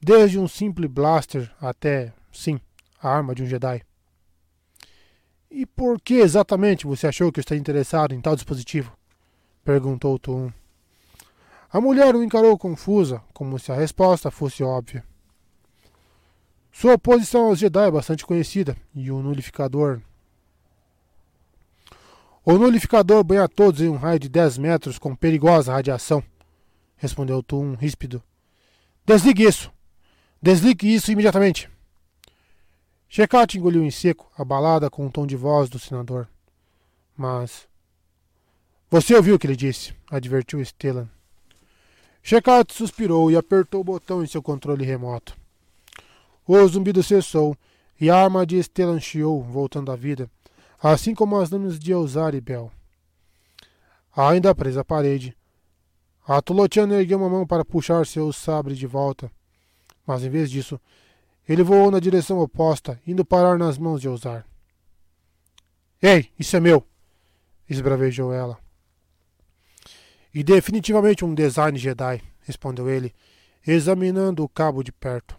desde 0.00 0.38
um 0.38 0.48
simples 0.48 0.90
blaster 0.90 1.54
até, 1.60 2.10
sim, 2.32 2.58
a 3.02 3.10
arma 3.10 3.34
de 3.34 3.42
um 3.42 3.46
Jedi. 3.46 3.82
E 5.50 5.66
por 5.66 6.00
que 6.00 6.14
exatamente 6.14 6.86
você 6.86 7.06
achou 7.06 7.30
que 7.30 7.38
eu 7.38 7.42
está 7.42 7.54
interessado 7.54 8.14
em 8.14 8.20
tal 8.20 8.34
dispositivo? 8.34 8.96
perguntou 9.62 10.18
Tuum. 10.18 10.50
A 11.72 11.80
mulher 11.80 12.16
o 12.16 12.22
encarou 12.22 12.58
confusa, 12.58 13.22
como 13.32 13.56
se 13.56 13.70
a 13.70 13.76
resposta 13.76 14.28
fosse 14.28 14.62
óbvia. 14.62 15.04
Sua 16.72 16.94
oposição 16.94 17.46
aos 17.46 17.60
Jedi 17.60 17.86
é 17.86 17.90
bastante 17.90 18.26
conhecida, 18.26 18.76
e 18.92 19.10
o 19.10 19.22
nulificador. 19.22 20.00
O 22.44 22.58
nulificador 22.58 23.22
banha 23.22 23.48
todos 23.48 23.80
em 23.80 23.88
um 23.88 23.96
raio 23.96 24.18
de 24.18 24.28
10 24.28 24.58
metros 24.58 24.98
com 24.98 25.14
perigosa 25.14 25.72
radiação, 25.72 26.24
respondeu 26.96 27.40
Tum, 27.40 27.74
ríspido. 27.74 28.20
Desligue 29.06 29.44
isso! 29.44 29.72
Desligue 30.42 30.92
isso 30.92 31.12
imediatamente! 31.12 31.70
Checat 33.08 33.56
engoliu 33.56 33.84
em 33.84 33.90
seco, 33.90 34.30
abalada 34.36 34.90
com 34.90 35.06
o 35.06 35.10
tom 35.10 35.26
de 35.26 35.36
voz 35.36 35.68
do 35.68 35.78
senador. 35.78 36.28
Mas. 37.16 37.68
Você 38.90 39.14
ouviu 39.14 39.36
o 39.36 39.38
que 39.38 39.46
ele 39.46 39.56
disse, 39.56 39.94
advertiu 40.10 40.64
Stellan. 40.64 41.08
Checat 42.22 42.72
suspirou 42.72 43.30
e 43.30 43.36
apertou 43.36 43.80
o 43.80 43.84
botão 43.84 44.22
em 44.22 44.26
seu 44.26 44.42
controle 44.42 44.84
remoto. 44.84 45.36
O 46.46 46.66
zumbido 46.66 47.02
cessou 47.02 47.56
e 48.00 48.10
a 48.10 48.16
arma 48.16 48.46
de 48.46 48.62
Stellan 48.62 49.00
chiou, 49.00 49.42
voltando 49.42 49.92
à 49.92 49.96
vida, 49.96 50.30
assim 50.82 51.14
como 51.14 51.38
as 51.38 51.50
lâminas 51.50 51.78
de 51.78 51.92
Elzar 51.92 52.34
e 52.34 52.40
Bel. 52.40 52.72
Ainda 54.16 54.54
presa 54.54 54.80
à 54.80 54.84
parede, 54.84 55.36
a 56.26 56.40
Tolotiana 56.40 56.94
ergueu 56.94 57.18
uma 57.18 57.28
mão 57.28 57.46
para 57.46 57.64
puxar 57.64 58.06
seu 58.06 58.32
sabre 58.32 58.74
de 58.74 58.86
volta, 58.86 59.30
mas 60.06 60.22
em 60.22 60.30
vez 60.30 60.50
disso, 60.50 60.80
ele 61.48 61.62
voou 61.62 61.90
na 61.90 61.98
direção 61.98 62.38
oposta, 62.38 63.00
indo 63.06 63.24
parar 63.24 63.58
nas 63.58 63.78
mãos 63.78 64.00
de 64.00 64.08
Elzar. 64.08 64.46
Ei, 66.00 66.30
isso 66.38 66.56
é 66.56 66.60
meu! 66.60 66.86
esbravejou 67.68 68.32
ela. 68.32 68.58
E 70.32 70.42
definitivamente 70.44 71.24
um 71.24 71.34
design 71.34 71.76
Jedi, 71.78 72.22
respondeu 72.40 72.88
ele, 72.88 73.14
examinando 73.66 74.44
o 74.44 74.48
cabo 74.48 74.82
de 74.82 74.92
perto. 74.92 75.36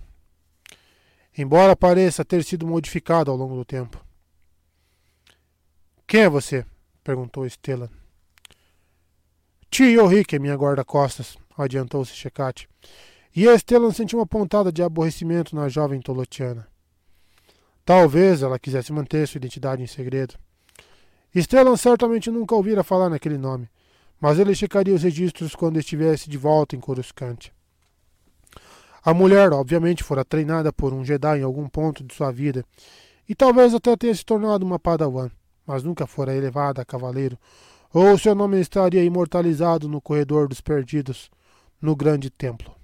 Embora 1.38 1.76
pareça 1.76 2.26
ter 2.26 2.44
sido 2.44 2.68
modificado 2.68 3.32
ao 3.32 3.38
longo 3.38 3.56
do 3.56 3.64
tempo. 3.64 4.04
Quem 6.06 6.22
é 6.22 6.30
você? 6.30 6.66
perguntou 7.04 7.50
Stellan. 7.50 7.90
Tio 9.70 10.06
Rick 10.06 10.36
é 10.36 10.40
minha 10.40 10.56
guarda-costas, 10.56 11.38
adiantou-se 11.58 12.14
Checate. 12.14 12.68
E 13.34 13.48
Stellan 13.58 13.92
sentiu 13.92 14.20
uma 14.20 14.28
pontada 14.28 14.74
de 14.74 14.84
aborrecimento 14.84 15.56
na 15.56 15.70
jovem 15.70 16.02
tolotiana. 16.02 16.68
Talvez 17.86 18.44
ela 18.44 18.60
quisesse 18.60 18.92
manter 18.92 19.26
sua 19.26 19.38
identidade 19.38 19.82
em 19.82 19.88
segredo. 19.88 20.36
Stellan 21.34 21.78
certamente 21.78 22.30
nunca 22.30 22.56
ouvira 22.56 22.84
falar 22.84 23.10
naquele 23.10 23.38
nome, 23.38 23.70
mas 24.22 24.38
ele 24.38 24.54
checaria 24.54 24.94
os 24.94 25.02
registros 25.02 25.56
quando 25.56 25.80
estivesse 25.80 26.30
de 26.30 26.38
volta 26.38 26.76
em 26.76 26.80
Coruscant. 26.80 27.50
A 29.04 29.16
mulher, 29.16 29.52
obviamente, 29.52 30.04
fora 30.04 30.24
treinada 30.24 30.72
por 30.72 30.94
um 30.94 31.04
Jedi 31.04 31.40
em 31.40 31.44
algum 31.44 31.68
ponto 31.68 32.04
de 32.04 32.14
sua 32.14 32.32
vida, 32.32 32.64
e 33.28 33.34
talvez 33.34 33.74
até 33.74 33.98
tenha 33.98 34.14
se 34.14 34.24
tornado 34.24 34.64
uma 34.64 34.78
Padawan, 34.78 35.32
mas 35.66 35.82
nunca 35.82 36.06
fora 36.06 36.36
elevada 36.36 36.84
a 36.84 36.86
cavaleiro, 36.86 37.36
ou 37.92 38.16
seu 38.18 38.36
nome 38.36 38.60
estaria 38.62 39.04
imortalizado 39.04 39.90
no 39.90 40.00
corredor 40.00 40.48
dos 40.48 40.62
perdidos, 40.62 41.32
no 41.82 41.96
grande 41.96 42.30
templo. 42.30 42.76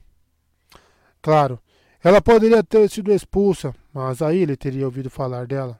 Claro, 1.21 1.59
ela 2.03 2.21
poderia 2.21 2.63
ter 2.63 2.89
sido 2.89 3.13
expulsa, 3.13 3.75
mas 3.93 4.21
aí 4.21 4.39
ele 4.39 4.57
teria 4.57 4.85
ouvido 4.85 5.09
falar 5.09 5.45
dela. 5.45 5.79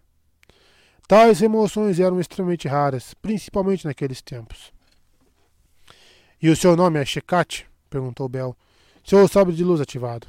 Tais 1.08 1.42
emoções 1.42 2.00
eram 2.00 2.20
extremamente 2.20 2.68
raras, 2.68 3.16
principalmente 3.16 3.86
naqueles 3.86 4.22
tempos. 4.22 4.72
E 6.42 6.50
o 6.50 6.56
seu 6.56 6.76
nome 6.76 7.00
é 7.00 7.06
Checate? 7.06 7.68
perguntou 7.90 8.30
Bel. 8.30 8.56
Seu 9.04 9.28
sabre 9.28 9.56
de 9.56 9.64
luz 9.64 9.82
ativado. 9.82 10.28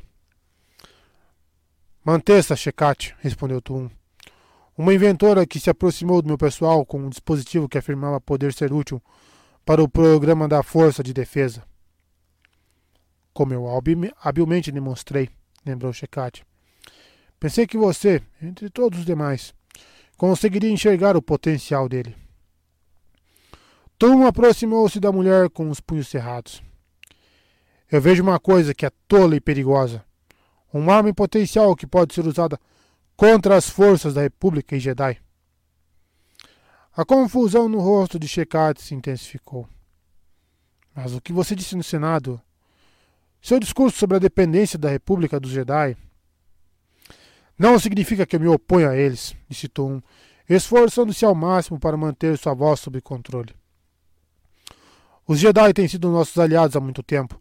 Manteça, 2.03 2.57
Checate, 2.57 3.15
respondeu 3.21 3.61
Tum. 3.61 3.91
Uma 4.77 4.95
inventora 4.95 5.47
que 5.47 5.61
se 5.61 5.69
aproximou 5.69 6.23
do 6.23 6.29
meu 6.29 6.39
pessoal 6.39 6.87
com 6.87 6.99
um 6.99 7.11
dispositivo 7.11 7.69
que 7.69 7.77
afirmava 7.77 8.21
poder 8.21 8.55
ser 8.55 8.73
útil 8.73 9.03
para 9.67 9.83
o 9.83 9.89
programa 9.89 10.49
da 10.49 10.63
Força 10.63 11.03
de 11.03 11.13
Defesa. 11.13 11.63
Como 13.35 13.53
eu 13.53 13.67
habilmente 14.23 14.73
demonstrei, 14.73 15.29
lembrou 15.67 15.93
Checate. 15.93 16.47
Pensei 17.39 17.67
que 17.67 17.77
você, 17.77 18.23
entre 18.41 18.71
todos 18.71 19.01
os 19.01 19.05
demais, 19.05 19.55
conseguiria 20.17 20.71
enxergar 20.71 21.17
o 21.17 21.23
potencial 21.23 21.89
dele. 21.89 22.17
Tom 23.99 24.25
aproximou-se 24.25 25.01
da 25.01 25.11
mulher 25.11 25.51
com 25.51 25.69
os 25.69 25.81
punhos 25.81 26.07
cerrados. 26.07 26.63
Eu 27.91 28.01
vejo 28.01 28.23
uma 28.23 28.39
coisa 28.39 28.73
que 28.73 28.87
é 28.87 28.91
tola 29.09 29.35
e 29.35 29.41
perigosa. 29.41 30.05
Uma 30.73 30.95
arma 30.95 31.11
em 31.11 31.15
potencial 31.15 31.75
que 31.75 31.87
pode 31.87 32.15
ser 32.15 32.25
usada 32.25 32.61
contra 33.17 33.57
as 33.57 33.69
forças 33.69 34.15
da 34.15 34.23
República 34.23 34.77
e 34.77 34.81
Jedi. 34.81 35.19
A 36.97 37.05
confusão 37.05 37.69
no 37.69 37.81
rosto 37.81 38.19
de 38.19 38.29
Shekat 38.29 38.81
se 38.81 38.95
intensificou. 38.95 39.69
Mas 40.95 41.13
o 41.13 41.21
que 41.21 41.33
você 41.33 41.57
disse 41.57 41.75
no 41.75 41.83
Senado? 41.83 42.41
Seu 43.43 43.59
discurso 43.59 43.99
sobre 43.99 44.17
a 44.17 44.21
dependência 44.21 44.79
da 44.79 44.91
República 44.91 45.41
dos 45.41 45.51
Jedi 45.51 45.97
não 47.59 47.79
significa 47.81 48.25
que 48.25 48.37
eu 48.37 48.41
me 48.41 48.47
oponho 48.47 48.89
a 48.89 48.97
eles, 48.97 49.35
disse 49.49 49.67
Tom, 49.67 50.01
esforçando-se 50.49 51.25
ao 51.25 51.35
máximo 51.35 51.81
para 51.81 51.97
manter 51.97 52.39
sua 52.39 52.55
voz 52.55 52.79
sob 52.79 53.01
controle. 53.01 53.58
Os 55.29 55.39
Jedi 55.39 55.75
têm 55.75 55.87
sido 55.87 56.11
nossos 56.11 56.39
aliados 56.39 56.75
há 56.75 56.81
muito 56.81 57.03
tempo, 57.03 57.39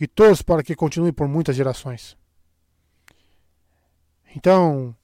e 0.00 0.06
torço 0.06 0.42
para 0.42 0.62
que 0.62 0.74
continue 0.74 1.12
por 1.12 1.28
muitas 1.28 1.54
gerações. 1.54 2.16
Então, 4.34 4.96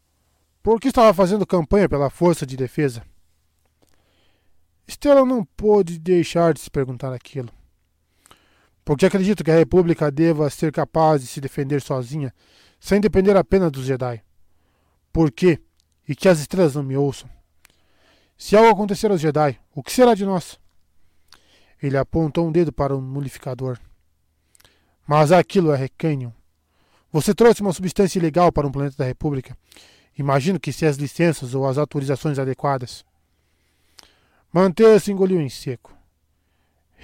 por 0.62 0.80
que 0.80 0.88
estava 0.88 1.12
fazendo 1.12 1.46
campanha 1.46 1.90
pela 1.90 2.08
força 2.08 2.46
de 2.46 2.56
defesa? 2.56 3.02
Stella 4.88 5.26
não 5.26 5.44
pôde 5.44 5.98
deixar 5.98 6.54
de 6.54 6.60
se 6.60 6.70
perguntar 6.70 7.12
aquilo. 7.12 7.50
Porque 8.82 9.04
acredito 9.04 9.44
que 9.44 9.50
a 9.50 9.56
República 9.58 10.10
deva 10.10 10.48
ser 10.48 10.72
capaz 10.72 11.20
de 11.20 11.26
se 11.26 11.38
defender 11.38 11.82
sozinha, 11.82 12.34
sem 12.80 12.98
depender 12.98 13.36
apenas 13.36 13.70
dos 13.70 13.84
Jedi. 13.84 14.22
Por 15.12 15.30
quê? 15.30 15.60
E 16.08 16.16
que 16.16 16.30
as 16.30 16.40
estrelas 16.40 16.74
não 16.74 16.82
me 16.82 16.96
ouçam. 16.96 17.28
Se 18.38 18.56
algo 18.56 18.70
acontecer 18.70 19.10
aos 19.10 19.20
Jedi, 19.20 19.60
o 19.74 19.82
que 19.82 19.92
será 19.92 20.14
de 20.14 20.24
nós? 20.24 20.58
Ele 21.82 21.96
apontou 21.96 22.46
um 22.46 22.52
dedo 22.52 22.72
para 22.72 22.94
o 22.94 23.00
nulificador. 23.00 23.78
Mas 25.06 25.32
aquilo 25.32 25.72
é 25.72 25.76
Recanyon. 25.76 26.30
Você 27.10 27.34
trouxe 27.34 27.60
uma 27.60 27.72
substância 27.72 28.18
ilegal 28.18 28.52
para 28.52 28.66
um 28.66 28.72
planeta 28.72 28.96
da 28.96 29.04
República. 29.04 29.56
Imagino 30.16 30.60
que 30.60 30.72
se 30.72 30.86
as 30.86 30.96
licenças 30.96 31.54
ou 31.54 31.66
as 31.66 31.76
autorizações 31.76 32.38
adequadas. 32.38 33.04
Manter-se 34.52 35.10
engoliu 35.10 35.40
em 35.40 35.48
seco. 35.48 35.92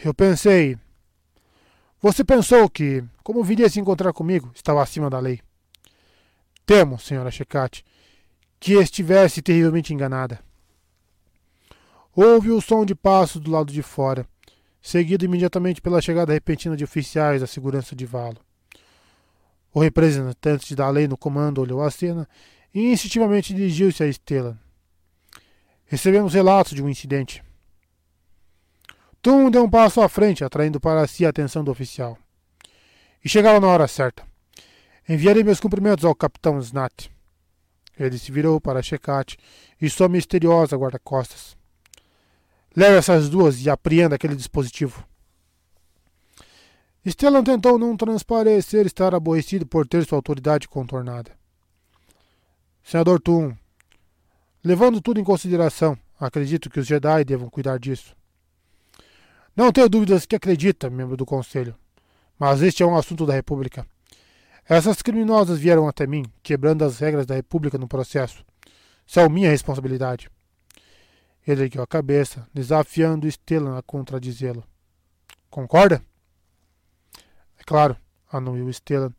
Eu 0.04 0.14
pensei. 0.14 0.78
Você 2.00 2.22
pensou 2.22 2.70
que, 2.70 3.02
como 3.24 3.42
viria 3.42 3.68
se 3.68 3.80
encontrar 3.80 4.12
comigo, 4.12 4.50
estava 4.54 4.82
acima 4.82 5.10
da 5.10 5.18
lei. 5.18 5.40
Temo, 6.64 6.98
senhora 6.98 7.30
Checate, 7.30 7.84
que 8.60 8.74
estivesse 8.74 9.42
terrivelmente 9.42 9.92
enganada. 9.92 10.38
Houve 12.14 12.50
o 12.50 12.60
som 12.60 12.84
de 12.84 12.94
passos 12.94 13.40
do 13.40 13.50
lado 13.50 13.72
de 13.72 13.82
fora, 13.82 14.26
seguido 14.80 15.24
imediatamente 15.24 15.80
pela 15.80 16.00
chegada 16.00 16.32
repentina 16.32 16.76
de 16.76 16.84
oficiais 16.84 17.40
da 17.40 17.46
segurança 17.46 17.94
de 17.94 18.06
Valo. 18.06 18.38
O 19.72 19.80
representante 19.80 20.74
da 20.74 20.88
lei 20.88 21.06
no 21.06 21.16
comando 21.16 21.60
olhou 21.60 21.82
a 21.82 21.90
cena 21.90 22.28
e 22.74 22.92
instintivamente 22.92 23.54
dirigiu-se 23.54 24.02
a 24.02 24.06
Estela. 24.06 24.58
Recebemos 25.86 26.34
relatos 26.34 26.72
de 26.72 26.82
um 26.82 26.88
incidente. 26.88 27.42
Tum 29.20 29.50
deu 29.50 29.64
um 29.64 29.70
passo 29.70 30.00
à 30.00 30.08
frente, 30.08 30.44
atraindo 30.44 30.80
para 30.80 31.06
si 31.06 31.26
a 31.26 31.30
atenção 31.30 31.64
do 31.64 31.70
oficial. 31.70 32.16
E 33.24 33.28
chegaram 33.28 33.60
na 33.60 33.66
hora 33.66 33.88
certa. 33.88 34.22
Enviarei 35.08 35.42
meus 35.42 35.58
cumprimentos 35.58 36.04
ao 36.04 36.14
capitão 36.14 36.58
Snat. 36.60 37.10
Ele 37.98 38.16
se 38.16 38.30
virou 38.30 38.60
para 38.60 38.82
Checate 38.82 39.36
e 39.80 39.90
sua 39.90 40.08
misteriosa 40.08 40.76
guarda-costas. 40.76 41.57
Leve 42.76 42.96
essas 42.96 43.28
duas 43.28 43.64
e 43.64 43.70
apreenda 43.70 44.14
aquele 44.14 44.36
dispositivo. 44.36 45.04
Stellan 47.06 47.42
tentou 47.42 47.78
não 47.78 47.96
transparecer 47.96 48.86
estar 48.86 49.14
aborrecido 49.14 49.66
por 49.66 49.86
ter 49.86 50.04
sua 50.04 50.18
autoridade 50.18 50.68
contornada. 50.68 51.32
Senador 52.82 53.20
Tum, 53.20 53.54
levando 54.62 55.00
tudo 55.00 55.20
em 55.20 55.24
consideração, 55.24 55.98
acredito 56.18 56.68
que 56.68 56.80
os 56.80 56.86
Jedi 56.86 57.24
devam 57.24 57.48
cuidar 57.48 57.78
disso. 57.78 58.14
Não 59.56 59.72
tenho 59.72 59.88
dúvidas 59.88 60.24
que 60.26 60.36
acredita, 60.36 60.90
membro 60.90 61.16
do 61.16 61.26
Conselho, 61.26 61.74
mas 62.38 62.62
este 62.62 62.82
é 62.82 62.86
um 62.86 62.96
assunto 62.96 63.26
da 63.26 63.32
República. 63.32 63.86
Essas 64.68 65.00
criminosas 65.00 65.58
vieram 65.58 65.88
até 65.88 66.06
mim, 66.06 66.24
quebrando 66.42 66.84
as 66.84 66.98
regras 66.98 67.26
da 67.26 67.34
República 67.34 67.78
no 67.78 67.88
processo. 67.88 68.44
São 69.06 69.28
minha 69.28 69.50
responsabilidade. 69.50 70.30
Ergueu 71.50 71.82
a 71.82 71.86
cabeça, 71.86 72.46
desafiando 72.52 73.26
Stellan 73.26 73.78
a 73.78 73.82
contradizê-lo. 73.82 74.62
Concorda? 75.48 76.04
É 77.58 77.64
claro, 77.64 77.96
anuiu 78.30 78.70
Stellan, 78.70 79.14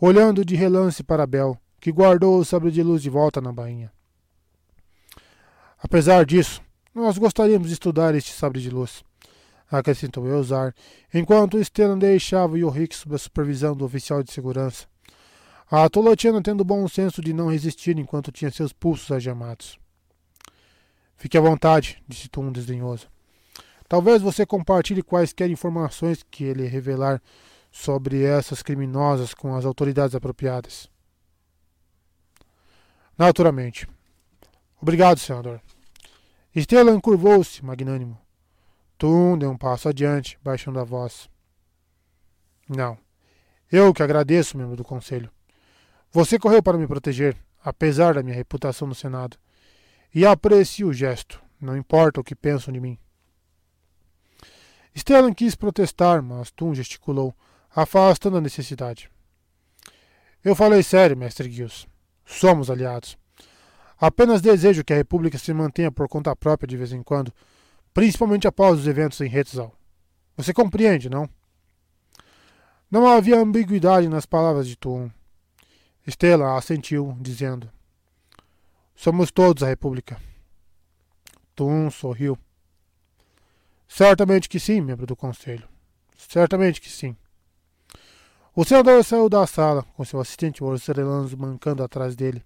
olhando 0.00 0.42
de 0.42 0.56
relance 0.56 1.02
para 1.02 1.26
Bel, 1.26 1.60
que 1.78 1.92
guardou 1.92 2.38
o 2.38 2.44
sabre 2.46 2.70
de 2.70 2.82
luz 2.82 3.02
de 3.02 3.10
volta 3.10 3.42
na 3.42 3.52
bainha. 3.52 3.92
Apesar 5.78 6.24
disso, 6.24 6.62
Nós 6.96 7.18
gostaríamos 7.18 7.68
de 7.68 7.74
estudar 7.74 8.14
este 8.14 8.32
sabre 8.32 8.58
de 8.58 8.70
luz, 8.70 9.04
acrescentou 9.70 10.26
Eusar, 10.26 10.74
enquanto 11.12 11.62
Stellan 11.62 11.98
deixava 11.98 12.58
Yorick 12.58 12.96
sob 12.96 13.14
a 13.14 13.18
supervisão 13.18 13.76
do 13.76 13.84
oficial 13.84 14.22
de 14.22 14.32
segurança. 14.32 14.86
A 15.70 15.86
Tolotiana 15.90 16.40
tendo 16.40 16.62
o 16.62 16.64
bom 16.64 16.88
senso 16.88 17.20
de 17.20 17.34
não 17.34 17.50
resistir 17.50 17.98
enquanto 17.98 18.32
tinha 18.32 18.50
seus 18.50 18.72
pulsos 18.72 19.10
agemados. 19.10 19.78
Fique 21.16 21.36
à 21.36 21.40
vontade, 21.40 22.02
disse 22.06 22.28
Tum 22.28 22.52
desdenhoso. 22.52 23.08
Talvez 23.88 24.20
você 24.20 24.44
compartilhe 24.44 25.02
quaisquer 25.02 25.48
informações 25.48 26.22
que 26.22 26.44
ele 26.44 26.66
revelar 26.66 27.22
sobre 27.70 28.22
essas 28.22 28.62
criminosas 28.62 29.32
com 29.32 29.54
as 29.54 29.64
autoridades 29.64 30.14
apropriadas. 30.14 30.90
Naturalmente. 33.16 33.88
Obrigado, 34.80 35.18
senador. 35.18 35.60
Stellan 36.54 37.00
curvou-se, 37.00 37.64
magnânimo. 37.64 38.18
Tum 38.98 39.38
deu 39.38 39.50
um 39.50 39.56
passo 39.56 39.88
adiante, 39.88 40.38
baixando 40.42 40.80
a 40.80 40.84
voz. 40.84 41.28
Não. 42.68 42.98
Eu 43.70 43.92
que 43.92 44.02
agradeço, 44.02 44.56
membro 44.56 44.76
do 44.76 44.84
conselho. 44.84 45.30
Você 46.10 46.38
correu 46.38 46.62
para 46.62 46.78
me 46.78 46.86
proteger, 46.86 47.36
apesar 47.62 48.14
da 48.14 48.22
minha 48.22 48.34
reputação 48.34 48.88
no 48.88 48.94
Senado. 48.94 49.36
E 50.14 50.24
aprecio 50.24 50.88
o 50.88 50.92
gesto, 50.92 51.42
não 51.60 51.76
importa 51.76 52.20
o 52.20 52.24
que 52.24 52.34
pensam 52.34 52.72
de 52.72 52.80
mim. 52.80 52.98
Stellan 54.96 55.34
quis 55.34 55.54
protestar, 55.54 56.22
mas 56.22 56.50
Tum 56.50 56.74
gesticulou, 56.74 57.34
afastando 57.74 58.38
a 58.38 58.40
necessidade. 58.40 59.10
Eu 60.42 60.54
falei 60.54 60.82
sério, 60.82 61.16
mestre 61.16 61.50
Gills. 61.50 61.86
Somos 62.24 62.70
aliados. 62.70 63.18
Apenas 63.98 64.40
desejo 64.40 64.84
que 64.84 64.92
a 64.92 64.96
República 64.96 65.38
se 65.38 65.52
mantenha 65.52 65.92
por 65.92 66.08
conta 66.08 66.34
própria 66.34 66.66
de 66.66 66.76
vez 66.76 66.92
em 66.92 67.02
quando, 67.02 67.32
principalmente 67.92 68.46
após 68.46 68.78
os 68.78 68.86
eventos 68.86 69.20
em 69.20 69.34
Hetzal. 69.34 69.74
Você 70.36 70.52
compreende, 70.52 71.10
não? 71.10 71.28
Não 72.90 73.06
havia 73.06 73.38
ambiguidade 73.38 74.08
nas 74.08 74.26
palavras 74.26 74.66
de 74.68 74.76
Tum. 74.76 75.10
Estela 76.06 76.56
assentiu, 76.56 77.16
dizendo: 77.20 77.70
Somos 78.96 79.30
todos 79.30 79.62
a 79.62 79.66
República. 79.66 80.18
Tum 81.54 81.90
sorriu. 81.90 82.36
Certamente 83.86 84.48
que 84.48 84.58
sim, 84.58 84.80
membro 84.80 85.06
do 85.06 85.14
conselho. 85.14 85.68
Certamente 86.16 86.80
que 86.80 86.90
sim. 86.90 87.14
O 88.54 88.64
senador 88.64 89.04
saiu 89.04 89.28
da 89.28 89.46
sala, 89.46 89.82
com 89.94 90.04
seu 90.04 90.18
assistente 90.18 90.64
Orcelanzo 90.64 91.36
mancando 91.36 91.84
atrás 91.84 92.16
dele. 92.16 92.42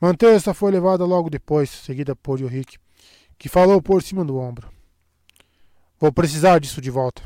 Mantessa 0.00 0.54
foi 0.54 0.70
levada 0.70 1.04
logo 1.04 1.28
depois, 1.28 1.68
seguida 1.68 2.14
por 2.14 2.40
Yorick, 2.40 2.78
que 3.36 3.48
falou 3.48 3.82
por 3.82 4.00
cima 4.00 4.24
do 4.24 4.38
ombro. 4.38 4.70
Vou 5.98 6.12
precisar 6.12 6.60
disso 6.60 6.80
de 6.80 6.90
volta. 6.90 7.22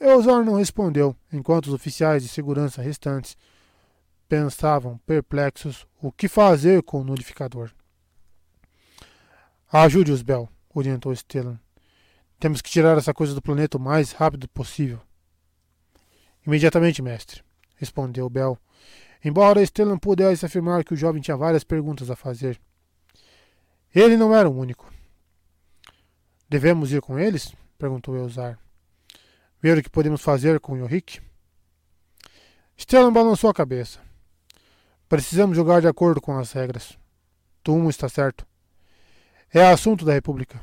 Eusar 0.00 0.44
não 0.44 0.54
respondeu, 0.54 1.16
enquanto 1.32 1.66
os 1.66 1.74
oficiais 1.74 2.24
de 2.24 2.28
segurança 2.28 2.82
restantes 2.82 3.36
pensavam, 4.32 4.96
perplexos, 5.04 5.86
o 6.00 6.10
que 6.10 6.26
fazer 6.26 6.82
com 6.82 7.02
o 7.02 7.04
notificador. 7.04 7.70
Ajude-os, 9.70 10.22
Bel, 10.22 10.48
orientou 10.74 11.14
Stellan. 11.14 11.60
Temos 12.40 12.62
que 12.62 12.70
tirar 12.70 12.96
essa 12.96 13.12
coisa 13.12 13.34
do 13.34 13.42
planeta 13.42 13.76
o 13.76 13.80
mais 13.80 14.12
rápido 14.12 14.48
possível. 14.48 15.02
Imediatamente, 16.46 17.02
mestre, 17.02 17.42
respondeu 17.76 18.30
Bel, 18.30 18.58
embora 19.22 19.62
Stellan 19.66 19.98
pudesse 19.98 20.46
afirmar 20.46 20.82
que 20.82 20.94
o 20.94 20.96
jovem 20.96 21.20
tinha 21.20 21.36
várias 21.36 21.62
perguntas 21.62 22.10
a 22.10 22.16
fazer. 22.16 22.58
Ele 23.94 24.16
não 24.16 24.34
era 24.34 24.48
o 24.48 24.56
único. 24.56 24.90
Devemos 26.48 26.90
ir 26.90 27.02
com 27.02 27.18
eles? 27.18 27.54
perguntou 27.76 28.16
Elzar. 28.16 28.58
Ver 29.60 29.76
o 29.76 29.82
que 29.82 29.90
podemos 29.90 30.22
fazer 30.22 30.58
com 30.58 30.74
Yorick? 30.74 31.20
Stellan 32.78 33.12
balançou 33.12 33.50
a 33.50 33.54
cabeça. 33.54 34.00
Precisamos 35.12 35.54
jogar 35.54 35.82
de 35.82 35.86
acordo 35.86 36.22
com 36.22 36.38
as 36.38 36.52
regras. 36.52 36.98
Tumo 37.62 37.90
está 37.90 38.08
certo. 38.08 38.46
É 39.52 39.62
assunto 39.62 40.06
da 40.06 40.14
República. 40.14 40.58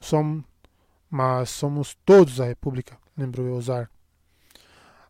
Somos, 0.00 0.44
mas 1.08 1.50
somos 1.50 1.96
todos 2.04 2.40
a 2.40 2.46
República, 2.46 2.98
lembrou 3.16 3.46
Elzar. 3.46 3.88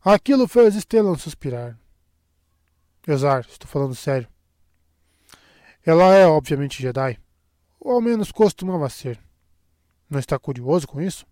Aquilo 0.05 0.47
fez 0.47 0.75
Stellan 0.75 1.17
suspirar. 1.17 1.75
Ezar, 3.09 3.47
estou 3.49 3.67
falando 3.67 3.95
sério. 3.95 4.29
Ela 5.83 6.15
é, 6.17 6.27
obviamente, 6.27 6.83
Jedi. 6.83 7.19
Ou 7.81 7.93
ao 7.93 8.03
menos 8.03 8.31
costumava 8.31 8.91
ser. 8.91 9.19
Não 10.11 10.19
está 10.19 10.39
curioso 10.39 10.87
com 10.87 11.01
isso? 11.01 11.27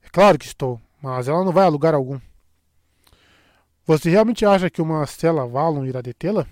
É 0.00 0.08
claro 0.10 0.38
que 0.38 0.46
estou, 0.46 0.80
mas 1.02 1.26
ela 1.26 1.44
não 1.44 1.50
vai 1.50 1.64
a 1.64 1.68
lugar 1.68 1.92
algum. 1.92 2.20
Você 3.90 4.08
realmente 4.08 4.46
acha 4.46 4.70
que 4.70 4.80
uma 4.80 5.04
Stella 5.04 5.44
Valon 5.48 5.84
irá 5.84 6.00
detê-la? 6.00 6.46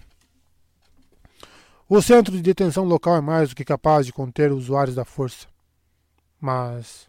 O 1.89 2.03
centro 2.03 2.35
de 2.35 2.43
detenção 2.43 2.83
local 2.83 3.15
é 3.15 3.21
mais 3.21 3.51
do 3.51 3.55
que 3.55 3.65
capaz 3.65 4.05
de 4.05 4.13
conter 4.13 4.51
usuários 4.51 4.97
da 4.97 5.05
força. 5.05 5.47
Mas. 6.41 7.09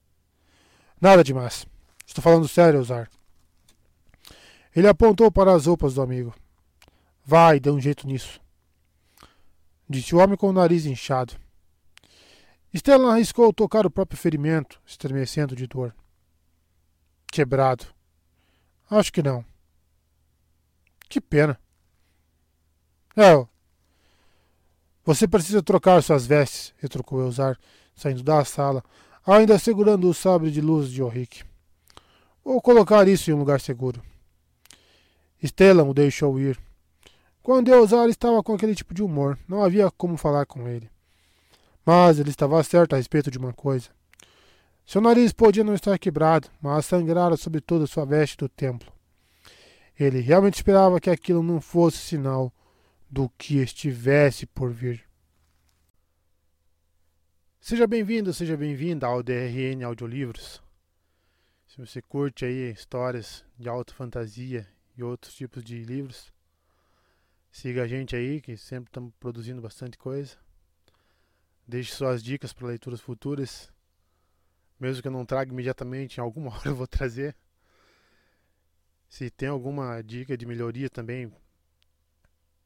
Nada 1.01 1.23
demais. 1.23 1.65
Estou 2.05 2.23
falando 2.23 2.47
sério, 2.47 2.79
Uzar. 2.79 3.09
Ele 4.75 4.87
apontou 4.87 5.31
para 5.31 5.51
as 5.51 5.65
roupas 5.65 5.95
do 5.95 6.01
amigo. 6.03 6.31
Vai, 7.25 7.59
dê 7.59 7.71
um 7.71 7.81
jeito 7.81 8.05
nisso. 8.05 8.39
Disse 9.89 10.13
o 10.13 10.19
homem 10.19 10.37
com 10.37 10.49
o 10.49 10.53
nariz 10.53 10.85
inchado. 10.85 11.33
Stellan 12.71 13.13
arriscou 13.13 13.51
tocar 13.51 13.83
o 13.83 13.89
próprio 13.89 14.19
ferimento, 14.19 14.79
estremecendo 14.85 15.55
de 15.55 15.65
dor. 15.65 15.95
Quebrado. 17.31 17.87
Acho 18.91 19.11
que 19.11 19.23
não. 19.23 19.48
Que 21.09 21.19
pena. 21.19 21.59
É. 23.17 23.45
Você 25.03 25.27
precisa 25.27 25.63
trocar 25.63 26.01
suas 26.03 26.27
vestes, 26.27 26.73
retrucou 26.77 27.21
Elzar, 27.21 27.57
saindo 27.95 28.21
da 28.21 28.45
sala, 28.45 28.83
ainda 29.25 29.57
segurando 29.57 30.07
o 30.07 30.13
sabre 30.13 30.51
de 30.51 30.61
luz 30.61 30.89
de 30.91 31.01
Oric. 31.01 31.43
Vou 32.45 32.61
colocar 32.61 33.07
isso 33.07 33.29
em 33.29 33.33
um 33.33 33.39
lugar 33.39 33.59
seguro. 33.59 34.01
Stellan 35.43 35.85
o 35.85 35.93
deixou 35.93 36.39
ir. 36.39 36.59
Quando 37.41 37.69
Eusar 37.69 38.07
estava 38.09 38.43
com 38.43 38.53
aquele 38.53 38.75
tipo 38.75 38.93
de 38.93 39.01
humor, 39.01 39.37
não 39.47 39.63
havia 39.63 39.89
como 39.91 40.17
falar 40.17 40.45
com 40.45 40.67
ele. 40.67 40.89
Mas 41.85 42.19
ele 42.19 42.29
estava 42.29 42.61
certo 42.63 42.93
a 42.93 42.97
respeito 42.97 43.31
de 43.31 43.37
uma 43.37 43.53
coisa. 43.53 43.89
Seu 44.85 45.01
nariz 45.01 45.33
podia 45.33 45.63
não 45.63 45.73
estar 45.73 45.97
quebrado, 45.97 46.49
mas 46.61 46.85
sangrara 46.85 47.37
sobre 47.37 47.61
toda 47.61 47.87
sua 47.87 48.05
veste 48.05 48.37
do 48.37 48.49
templo. 48.49 48.91
Ele 49.99 50.21
realmente 50.21 50.55
esperava 50.55 51.01
que 51.01 51.09
aquilo 51.09 51.43
não 51.43 51.59
fosse 51.59 51.97
sinal 51.97 52.53
do 53.09 53.27
que 53.29 53.57
estivesse 53.57 54.45
por 54.45 54.71
vir. 54.71 55.03
Seja 57.59 57.85
bem-vindo, 57.85 58.33
seja 58.33 58.55
bem-vinda 58.55 59.05
ao 59.05 59.21
DRN 59.21 59.83
Audiolivros. 59.83 60.63
Se 61.67 61.77
você 61.77 62.01
curte 62.01 62.45
aí 62.45 62.71
histórias 62.71 63.43
de 63.57 63.67
alta 63.67 63.93
fantasia 63.93 64.65
e 64.95 65.03
outros 65.03 65.33
tipos 65.33 65.63
de 65.63 65.83
livros. 65.83 66.31
Siga 67.51 67.83
a 67.83 67.87
gente 67.87 68.15
aí, 68.15 68.39
que 68.39 68.55
sempre 68.55 68.89
estamos 68.89 69.13
produzindo 69.19 69.61
bastante 69.61 69.97
coisa. 69.97 70.37
Deixe 71.67 71.93
suas 71.93 72.23
dicas 72.23 72.53
para 72.53 72.67
leituras 72.67 73.01
futuras. 73.01 73.69
Mesmo 74.79 75.01
que 75.01 75.07
eu 75.09 75.11
não 75.11 75.25
traga 75.25 75.51
imediatamente, 75.51 76.17
em 76.17 76.21
alguma 76.21 76.51
hora 76.55 76.69
eu 76.69 76.75
vou 76.75 76.87
trazer. 76.87 77.35
Se 79.09 79.31
tem 79.31 79.49
alguma 79.49 80.01
dica 80.03 80.37
de 80.37 80.45
melhoria 80.45 80.87
também, 80.87 81.33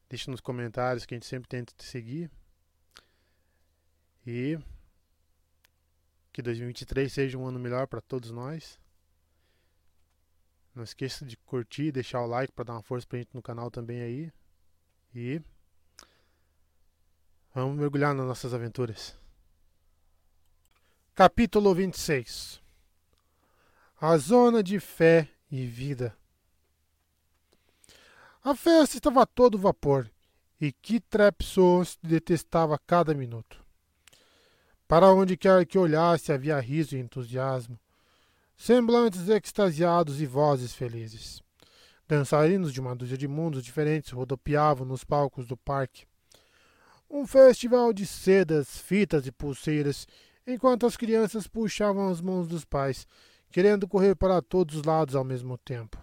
deixe 0.09 0.29
nos 0.29 0.41
comentários 0.41 1.05
que 1.05 1.13
a 1.13 1.17
gente 1.17 1.25
sempre 1.25 1.47
tenta 1.47 1.73
te 1.73 1.85
seguir. 1.85 2.29
E 4.27 4.59
que 6.33 6.41
2023 6.41 7.11
seja 7.11 7.37
um 7.37 7.47
ano 7.47 7.57
melhor 7.57 7.87
para 7.87 8.01
todos 8.01 8.29
nós. 8.29 8.77
Não 10.75 10.83
esqueça 10.83 11.25
de 11.25 11.37
curtir, 11.37 11.93
deixar 11.93 12.21
o 12.21 12.27
like 12.27 12.51
para 12.51 12.65
dar 12.65 12.73
uma 12.73 12.83
força 12.83 13.07
pra 13.07 13.19
gente 13.19 13.33
no 13.33 13.41
canal 13.41 13.71
também 13.71 14.01
aí. 14.01 14.31
E 15.15 15.41
vamos 17.53 17.77
mergulhar 17.77 18.13
nas 18.13 18.25
nossas 18.25 18.53
aventuras. 18.53 19.17
Capítulo 21.15 21.73
26 21.73 22.61
A 24.01 24.17
Zona 24.17 24.61
de 24.61 24.79
Fé 24.79 25.29
e 25.49 25.65
Vida 25.65 26.17
A 28.45 28.53
festa 28.53 28.97
estava 28.97 29.21
a 29.21 29.25
todo 29.25 29.57
vapor 29.57 30.11
e 30.59 30.73
Kitrepsos 30.73 31.97
detestava 32.03 32.77
cada 32.77 33.13
minuto. 33.13 33.63
Para 34.85 35.13
onde 35.13 35.37
quer 35.37 35.65
que 35.65 35.77
olhasse 35.77 36.33
havia 36.33 36.59
riso 36.59 36.97
e 36.97 36.99
entusiasmo 36.99 37.79
semblantes 38.57 39.29
extasiados 39.29 40.19
e 40.19 40.25
vozes 40.25 40.73
felizes. 40.73 41.41
Dançarinos 42.05 42.73
de 42.73 42.81
uma 42.81 42.93
dúzia 42.93 43.17
de 43.17 43.29
mundos 43.29 43.63
diferentes 43.63 44.11
rodopiavam 44.11 44.85
nos 44.85 45.05
palcos 45.05 45.47
do 45.47 45.55
parque. 45.55 46.05
Um 47.09 47.25
festival 47.25 47.93
de 47.93 48.05
sedas, 48.05 48.77
fitas 48.77 49.25
e 49.25 49.31
pulseiras, 49.31 50.05
enquanto 50.45 50.85
as 50.85 50.97
crianças 50.97 51.47
puxavam 51.47 52.09
as 52.09 52.19
mãos 52.19 52.49
dos 52.49 52.65
pais, 52.65 53.07
querendo 53.49 53.87
correr 53.87 54.15
para 54.17 54.41
todos 54.41 54.75
os 54.75 54.83
lados 54.83 55.15
ao 55.15 55.23
mesmo 55.23 55.57
tempo. 55.57 55.97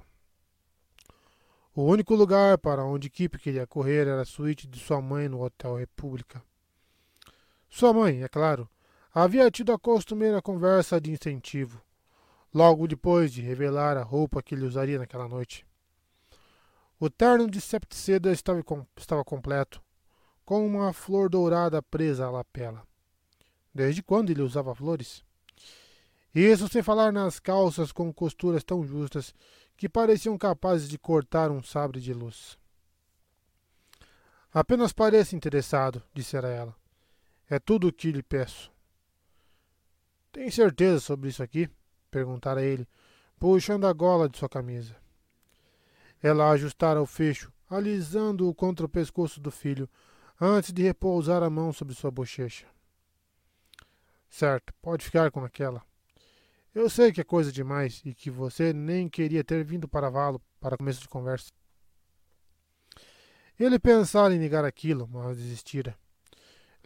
O 1.72 1.84
único 1.84 2.16
lugar 2.16 2.58
para 2.58 2.84
onde 2.84 3.08
Kip 3.08 3.38
queria 3.38 3.64
correr 3.64 4.08
era 4.08 4.22
a 4.22 4.24
suíte 4.24 4.66
de 4.66 4.80
sua 4.80 5.00
mãe 5.00 5.28
no 5.28 5.40
Hotel 5.40 5.76
República. 5.76 6.42
Sua 7.68 7.92
mãe, 7.92 8.24
é 8.24 8.28
claro, 8.28 8.68
havia 9.14 9.48
tido 9.52 9.72
a 9.72 9.78
costumeira 9.78 10.42
conversa 10.42 11.00
de 11.00 11.12
incentivo, 11.12 11.80
logo 12.52 12.88
depois 12.88 13.32
de 13.32 13.40
revelar 13.40 13.96
a 13.96 14.02
roupa 14.02 14.42
que 14.42 14.56
ele 14.56 14.66
usaria 14.66 14.98
naquela 14.98 15.28
noite. 15.28 15.64
O 16.98 17.08
terno 17.08 17.48
de 17.48 17.60
septiceda 17.60 18.32
estava, 18.32 18.64
estava 18.96 19.24
completo, 19.24 19.80
com 20.44 20.66
uma 20.66 20.92
flor 20.92 21.30
dourada 21.30 21.80
presa 21.80 22.26
à 22.26 22.30
lapela. 22.30 22.82
Desde 23.72 24.02
quando 24.02 24.30
ele 24.30 24.42
usava 24.42 24.74
flores? 24.74 25.22
Isso 26.34 26.68
sem 26.68 26.82
falar 26.82 27.12
nas 27.12 27.38
calças 27.38 27.92
com 27.92 28.12
costuras 28.12 28.64
tão 28.64 28.84
justas 28.84 29.32
que 29.80 29.88
pareciam 29.88 30.36
capazes 30.36 30.90
de 30.90 30.98
cortar 30.98 31.50
um 31.50 31.62
sabre 31.62 32.02
de 32.02 32.12
luz. 32.12 32.58
Apenas 34.52 34.92
pareça 34.92 35.34
interessado, 35.34 36.02
dissera 36.12 36.48
ela. 36.48 36.76
É 37.48 37.58
tudo 37.58 37.88
o 37.88 37.92
que 37.92 38.12
lhe 38.12 38.22
peço. 38.22 38.70
Tem 40.30 40.50
certeza 40.50 41.00
sobre 41.00 41.30
isso 41.30 41.42
aqui? 41.42 41.66
perguntara 42.10 42.62
ele, 42.62 42.86
puxando 43.38 43.86
a 43.86 43.92
gola 43.94 44.28
de 44.28 44.36
sua 44.36 44.50
camisa. 44.50 44.94
Ela 46.22 46.50
ajustara 46.50 47.00
o 47.00 47.06
fecho, 47.06 47.50
alisando-o 47.66 48.54
contra 48.54 48.84
o 48.84 48.88
pescoço 48.88 49.40
do 49.40 49.50
filho, 49.50 49.88
antes 50.38 50.74
de 50.74 50.82
repousar 50.82 51.42
a 51.42 51.48
mão 51.48 51.72
sobre 51.72 51.94
sua 51.94 52.10
bochecha. 52.10 52.66
Certo, 54.28 54.74
pode 54.82 55.06
ficar 55.06 55.30
com 55.30 55.42
aquela. 55.42 55.82
Eu 56.72 56.88
sei 56.88 57.10
que 57.10 57.20
é 57.20 57.24
coisa 57.24 57.50
demais 57.50 58.00
e 58.04 58.14
que 58.14 58.30
você 58.30 58.72
nem 58.72 59.08
queria 59.08 59.42
ter 59.42 59.64
vindo 59.64 59.88
para 59.88 60.08
Valo 60.08 60.40
para 60.60 60.76
começo 60.76 61.00
de 61.00 61.08
conversa. 61.08 61.50
Ele 63.58 63.78
pensara 63.78 64.32
em 64.32 64.38
negar 64.38 64.64
aquilo, 64.64 65.08
mas 65.08 65.36
desistira. 65.36 65.98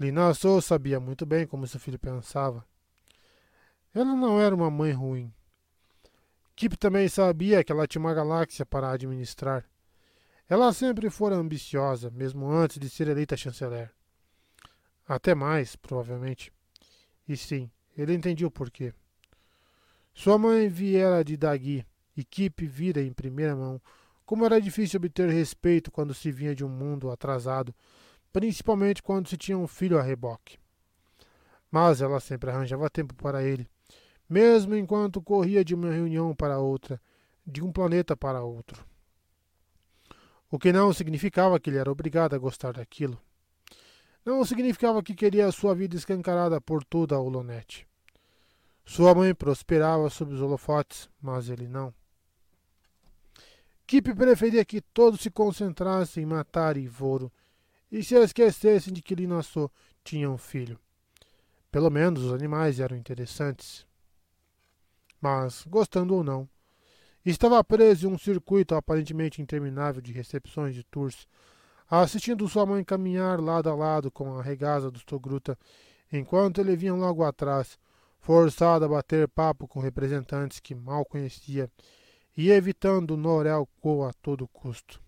Linassou 0.00 0.60
sabia 0.62 0.98
muito 0.98 1.26
bem 1.26 1.46
como 1.46 1.66
seu 1.66 1.78
filho 1.78 1.98
pensava. 1.98 2.66
Ela 3.94 4.16
não 4.16 4.40
era 4.40 4.54
uma 4.54 4.70
mãe 4.70 4.90
ruim. 4.90 5.32
Kip 6.56 6.76
também 6.76 7.08
sabia 7.08 7.62
que 7.62 7.70
ela 7.70 7.86
tinha 7.86 8.00
uma 8.00 8.14
galáxia 8.14 8.64
para 8.64 8.90
administrar. 8.90 9.68
Ela 10.48 10.72
sempre 10.72 11.10
fora 11.10 11.36
ambiciosa, 11.36 12.10
mesmo 12.10 12.50
antes 12.50 12.78
de 12.78 12.88
ser 12.88 13.06
eleita 13.08 13.36
chanceler. 13.36 13.92
Até 15.06 15.34
mais, 15.34 15.76
provavelmente. 15.76 16.52
E 17.28 17.36
sim, 17.36 17.70
ele 17.96 18.14
entendia 18.14 18.46
o 18.46 18.50
porquê. 18.50 18.94
Sua 20.14 20.38
mãe 20.38 20.68
viera 20.68 21.24
de 21.24 21.36
Dagui, 21.36 21.84
e 22.16 22.22
Kip 22.22 22.64
vira 22.66 23.02
em 23.02 23.12
primeira 23.12 23.56
mão 23.56 23.80
como 24.24 24.44
era 24.44 24.60
difícil 24.60 24.98
obter 24.98 25.28
respeito 25.28 25.90
quando 25.90 26.14
se 26.14 26.30
vinha 26.30 26.54
de 26.54 26.64
um 26.64 26.68
mundo 26.68 27.10
atrasado, 27.10 27.74
principalmente 28.32 29.02
quando 29.02 29.28
se 29.28 29.36
tinha 29.36 29.58
um 29.58 29.66
filho 29.66 29.98
a 29.98 30.02
reboque. 30.02 30.56
Mas 31.70 32.00
ela 32.00 32.20
sempre 32.20 32.50
arranjava 32.50 32.88
tempo 32.88 33.14
para 33.14 33.42
ele, 33.42 33.68
mesmo 34.28 34.74
enquanto 34.76 35.20
corria 35.20 35.64
de 35.64 35.74
uma 35.74 35.90
reunião 35.90 36.34
para 36.34 36.58
outra, 36.58 37.00
de 37.46 37.62
um 37.62 37.70
planeta 37.70 38.16
para 38.16 38.42
outro. 38.42 38.86
O 40.50 40.58
que 40.58 40.72
não 40.72 40.92
significava 40.92 41.58
que 41.58 41.68
ele 41.68 41.78
era 41.78 41.90
obrigado 41.90 42.34
a 42.34 42.38
gostar 42.38 42.74
daquilo. 42.74 43.20
Não 44.24 44.42
significava 44.44 45.02
que 45.02 45.14
queria 45.14 45.46
a 45.46 45.52
sua 45.52 45.74
vida 45.74 45.96
escancarada 45.96 46.60
por 46.60 46.82
toda 46.84 47.16
a 47.16 47.20
Olonete. 47.20 47.86
Sua 48.84 49.14
mãe 49.14 49.34
prosperava 49.34 50.10
sob 50.10 50.34
os 50.34 50.40
holofotes, 50.40 51.08
mas 51.20 51.48
ele 51.48 51.66
não. 51.66 51.92
Kip 53.86 54.14
preferia 54.14 54.64
que 54.64 54.80
todos 54.80 55.20
se 55.20 55.30
concentrassem 55.30 56.22
em 56.22 56.26
matar 56.26 56.76
Ivoro 56.76 57.32
e 57.90 58.02
se 58.02 58.14
esquecessem 58.14 58.92
de 58.92 59.02
que 59.02 59.14
Linassou 59.14 59.70
tinha 60.02 60.30
um 60.30 60.38
filho. 60.38 60.78
Pelo 61.70 61.90
menos 61.90 62.24
os 62.24 62.32
animais 62.32 62.80
eram 62.80 62.96
interessantes. 62.96 63.86
Mas, 65.20 65.64
gostando 65.66 66.14
ou 66.14 66.24
não, 66.24 66.48
estava 67.24 67.62
preso 67.64 68.06
em 68.06 68.12
um 68.12 68.18
circuito 68.18 68.74
aparentemente 68.74 69.40
interminável 69.40 70.00
de 70.00 70.12
recepções 70.12 70.74
de 70.74 70.84
tours 70.84 71.26
assistindo 71.88 72.48
sua 72.48 72.66
mãe 72.66 72.82
caminhar 72.82 73.40
lado 73.40 73.68
a 73.68 73.74
lado 73.74 74.10
com 74.10 74.38
a 74.38 74.42
regasa 74.42 74.90
do 74.90 74.98
Stogruta, 74.98 75.58
enquanto 76.12 76.60
ele 76.60 76.76
vinha 76.76 76.94
logo 76.94 77.22
atrás, 77.22 77.78
forçado 78.24 78.86
a 78.86 78.88
bater 78.88 79.28
papo 79.28 79.68
com 79.68 79.80
representantes 79.80 80.58
que 80.58 80.74
mal 80.74 81.04
conhecia 81.04 81.70
e 82.34 82.50
evitando 82.50 83.18
Norel 83.18 83.68
Co 83.82 84.02
a 84.02 84.14
todo 84.14 84.48
custo. 84.48 84.98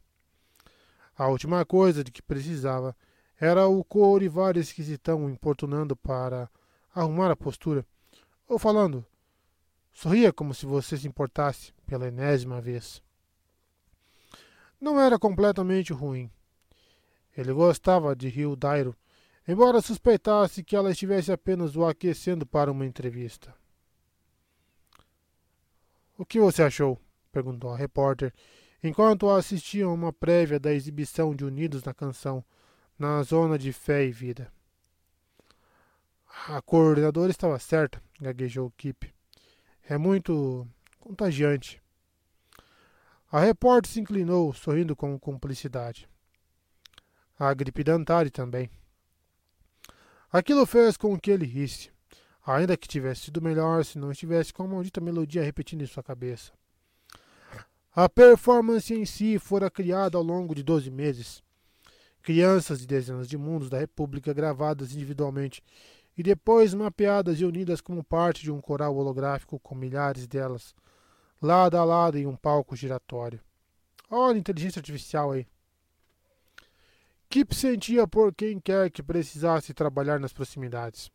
A 1.17 1.27
última 1.27 1.65
coisa 1.65 2.05
de 2.05 2.13
que 2.13 2.21
precisava 2.21 2.95
era 3.41 3.67
o 3.67 3.83
Courivar 3.83 4.59
esquisitão 4.59 5.31
importunando 5.31 5.97
para 5.97 6.51
arrumar 6.95 7.31
a 7.31 7.37
postura, 7.37 7.87
ou 8.47 8.59
falando, 8.59 9.03
sorria 9.95 10.31
como 10.31 10.53
se 10.53 10.67
você 10.67 10.99
se 10.99 11.09
importasse 11.09 11.73
pela 11.87 12.09
enésima 12.09 12.61
vez. 12.61 13.03
Não 14.79 15.01
era 15.01 15.19
completamente 15.19 15.91
ruim. 15.91 16.31
Ele 17.35 17.51
gostava 17.55 18.15
de 18.15 18.29
Rio 18.29 18.55
Dairo, 18.55 18.95
embora 19.47 19.81
suspeitasse 19.81 20.65
que 20.65 20.75
ela 20.75 20.91
estivesse 20.91 21.33
apenas 21.33 21.77
o 21.77 21.85
aquecendo 21.85 22.47
para 22.47 22.71
uma 22.71 22.87
entrevista. 22.87 23.55
O 26.17 26.25
que 26.25 26.41
você 26.41 26.63
achou? 26.63 27.01
perguntou 27.31 27.71
a 27.71 27.77
repórter, 27.77 28.33
enquanto 28.83 29.29
assistiam 29.29 29.91
a 29.91 29.95
uma 29.95 30.13
prévia 30.13 30.59
da 30.59 30.73
exibição 30.73 31.35
de 31.35 31.45
Unidos 31.45 31.85
na 31.85 31.93
Canção, 31.93 32.45
na 32.99 33.23
zona 33.23 33.59
de 33.59 33.73
fé 33.73 34.07
e 34.07 34.11
vida. 34.11 34.51
A 36.49 36.63
coordenadora 36.63 37.31
estava 37.31 37.59
certa, 37.59 38.03
gaguejou 38.21 38.71
Kip. 38.77 39.13
É 39.89 39.99
muito 39.99 40.67
contagiante. 40.99 41.83
A 43.31 43.41
repórter 43.41 43.91
se 43.91 44.01
inclinou, 44.01 44.53
sorrindo 44.53 44.97
com 44.97 45.19
cumplicidade 45.19 46.09
a 47.39 47.53
gripe 47.53 47.85
dentária 47.85 48.31
também. 48.31 48.71
Aquilo 50.37 50.67
fez 50.67 50.99
com 50.99 51.19
que 51.19 51.31
ele 51.31 51.47
risse, 51.47 51.91
ainda 52.45 52.77
que 52.77 52.87
tivesse 52.87 53.23
sido 53.23 53.41
melhor 53.41 53.83
se 53.87 53.99
não 53.99 54.13
estivesse 54.13 54.53
com 54.53 54.65
a 54.65 54.67
maldita 54.67 55.01
melodia 55.01 55.43
repetindo 55.43 55.81
em 55.81 55.87
sua 55.87 56.03
cabeça. 56.03 56.53
A 57.95 58.07
performance 58.07 58.93
em 58.93 59.07
si 59.07 59.39
fora 59.39 59.71
criada 59.71 60.19
ao 60.19 60.23
longo 60.23 60.55
de 60.55 60.63
doze 60.63 60.91
meses. 60.91 61.43
Crianças 62.21 62.81
de 62.81 62.87
dezenas 62.87 63.29
de 63.29 63.39
mundos 63.39 63.71
da 63.71 63.79
República 63.79 64.35
gravadas 64.35 64.95
individualmente 64.95 65.63
e 66.15 66.23
depois 66.23 66.75
mapeadas 66.75 67.41
e 67.41 67.45
unidas 67.47 67.81
como 67.81 68.05
parte 68.05 68.43
de 68.43 68.53
um 68.53 68.61
coral 68.61 68.95
holográfico 68.95 69.59
com 69.59 69.75
milhares 69.75 70.27
delas, 70.27 70.75
lado 71.41 71.79
a 71.79 71.83
lado 71.83 72.19
em 72.19 72.27
um 72.27 72.37
palco 72.37 72.77
giratório. 72.77 73.41
Olha 74.11 74.37
a 74.37 74.39
inteligência 74.39 74.81
artificial 74.81 75.33
aí. 75.33 75.47
Kip 77.29 77.55
sentia 77.55 78.07
por 78.07 78.35
quem 78.35 78.61
quer 78.61 78.91
que 78.91 79.03
precisasse 79.03 79.75
trabalhar 79.75 80.21
nas 80.21 80.33
proximidades. 80.33 81.11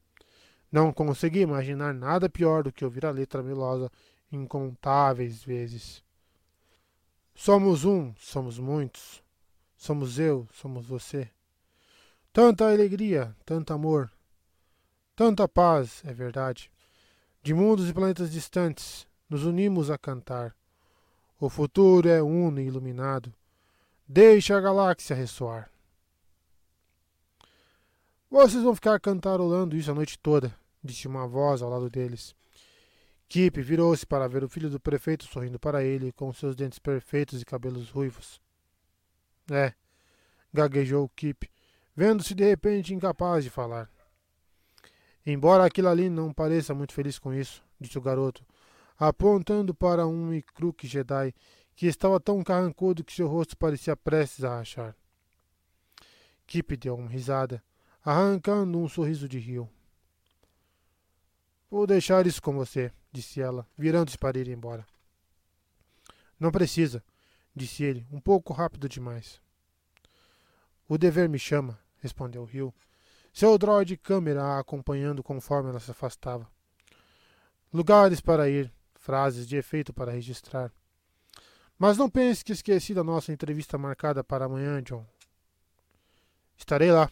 Não 0.72 0.94
conseguia 0.94 1.44
imaginar 1.44 1.94
nada 1.94 2.30
pior 2.30 2.64
do 2.64 2.72
que 2.72 2.86
ouvir 2.86 3.06
a 3.06 3.12
letra 3.12 3.42
melosa 3.42 3.90
incontáveis 4.32 5.44
vezes. 5.44 6.04
Somos 7.34 7.86
um, 7.86 8.14
somos 8.18 8.60
muitos. 8.60 9.24
Somos 9.76 10.20
eu, 10.20 10.48
somos 10.54 10.86
você. 10.86 11.28
Tanta 12.32 12.70
alegria, 12.70 13.36
tanto 13.44 13.74
amor, 13.74 14.12
tanta 15.16 15.48
paz, 15.48 16.04
é 16.06 16.14
verdade. 16.14 16.72
De 17.42 17.52
mundos 17.52 17.90
e 17.90 17.94
planetas 17.94 18.32
distantes, 18.32 19.08
nos 19.28 19.44
unimos 19.44 19.90
a 19.90 19.98
cantar. 19.98 20.56
O 21.40 21.50
futuro 21.50 22.08
é 22.08 22.22
uno 22.22 22.62
e 22.62 22.68
iluminado. 22.68 23.34
Deixa 24.08 24.56
a 24.56 24.62
galáxia 24.62 25.16
ressoar. 25.16 25.72
Vocês 28.32 28.64
vão 28.64 28.74
ficar 28.74 28.98
cantarolando 28.98 29.76
isso 29.76 29.92
a 29.92 29.94
noite 29.94 30.18
toda, 30.18 30.56
disse 30.82 31.06
uma 31.06 31.28
voz 31.28 31.62
ao 31.62 31.70
lado 31.70 31.90
deles. 31.90 32.34
Kip 33.28 33.62
virou-se 33.62 34.06
para 34.06 34.26
ver 34.26 34.42
o 34.42 34.48
filho 34.48 34.70
do 34.70 34.80
prefeito 34.80 35.26
sorrindo 35.26 35.60
para 35.60 35.84
ele, 35.84 36.14
com 36.14 36.32
seus 36.32 36.56
dentes 36.56 36.80
perfeitos 36.80 37.42
e 37.42 37.46
cabelos 37.46 37.90
ruivos. 37.90 38.40
É, 39.52 39.74
gaguejou 40.54 41.10
Kip, 41.10 41.52
vendo-se 41.94 42.34
de 42.34 42.46
repente 42.46 42.94
incapaz 42.94 43.44
de 43.44 43.50
falar. 43.50 43.90
Embora 45.26 45.66
aquilo 45.66 45.90
ali 45.90 46.10
não 46.10 46.32
pareça 46.34 46.74
muito 46.74 46.94
feliz 46.94 47.20
com 47.20 47.34
isso, 47.34 47.62
disse 47.78 47.98
o 47.98 48.02
garoto, 48.02 48.46
apontando 48.98 49.76
para 49.76 50.08
um 50.08 50.34
Ikruk 50.34 50.88
Jedi 50.88 51.36
que 51.76 51.86
estava 51.86 52.18
tão 52.18 52.42
carrancudo 52.46 53.04
que 53.04 53.12
seu 53.12 53.28
rosto 53.28 53.58
parecia 53.58 53.98
prestes 53.98 54.46
a 54.46 54.56
rachar. 54.56 54.96
Kip 56.48 56.78
deu 56.78 56.96
uma 56.96 57.10
risada 57.10 57.62
arrancando 58.04 58.78
um 58.80 58.88
sorriso 58.88 59.28
de 59.28 59.40
rio. 59.40 59.70
Vou 61.70 61.88
deixar 61.88 62.26
isso 62.28 62.42
com 62.42 62.54
você, 62.54 62.92
disse 63.12 63.42
ela, 63.42 63.66
virando-se 63.78 64.18
para 64.18 64.38
ir 64.38 64.48
embora. 64.48 64.86
Não 66.40 66.52
precisa, 66.52 67.04
disse 67.56 67.84
ele, 67.84 68.06
um 68.12 68.20
pouco 68.20 68.52
rápido 68.52 68.90
demais. 68.90 69.40
O 70.88 70.98
dever 70.98 71.30
me 71.30 71.40
chama, 71.40 71.80
respondeu 72.00 72.44
Rio, 72.44 72.74
seu 73.32 73.58
droide 73.58 73.96
câmera 73.96 74.44
a 74.44 74.60
acompanhando 74.60 75.24
conforme 75.24 75.70
ela 75.70 75.80
se 75.80 75.92
afastava. 75.92 76.50
Lugares 77.74 78.20
para 78.20 78.50
ir, 78.50 78.70
frases 78.96 79.48
de 79.48 79.56
efeito 79.56 79.94
para 79.94 80.12
registrar. 80.12 80.70
Mas 81.80 81.98
não 81.98 82.10
pense 82.10 82.44
que 82.44 82.52
esqueci 82.52 82.94
da 82.94 83.04
nossa 83.04 83.32
entrevista 83.32 83.78
marcada 83.78 84.24
para 84.24 84.46
amanhã, 84.46 84.84
John. 84.84 85.06
Estarei 86.58 86.92
lá, 86.92 87.10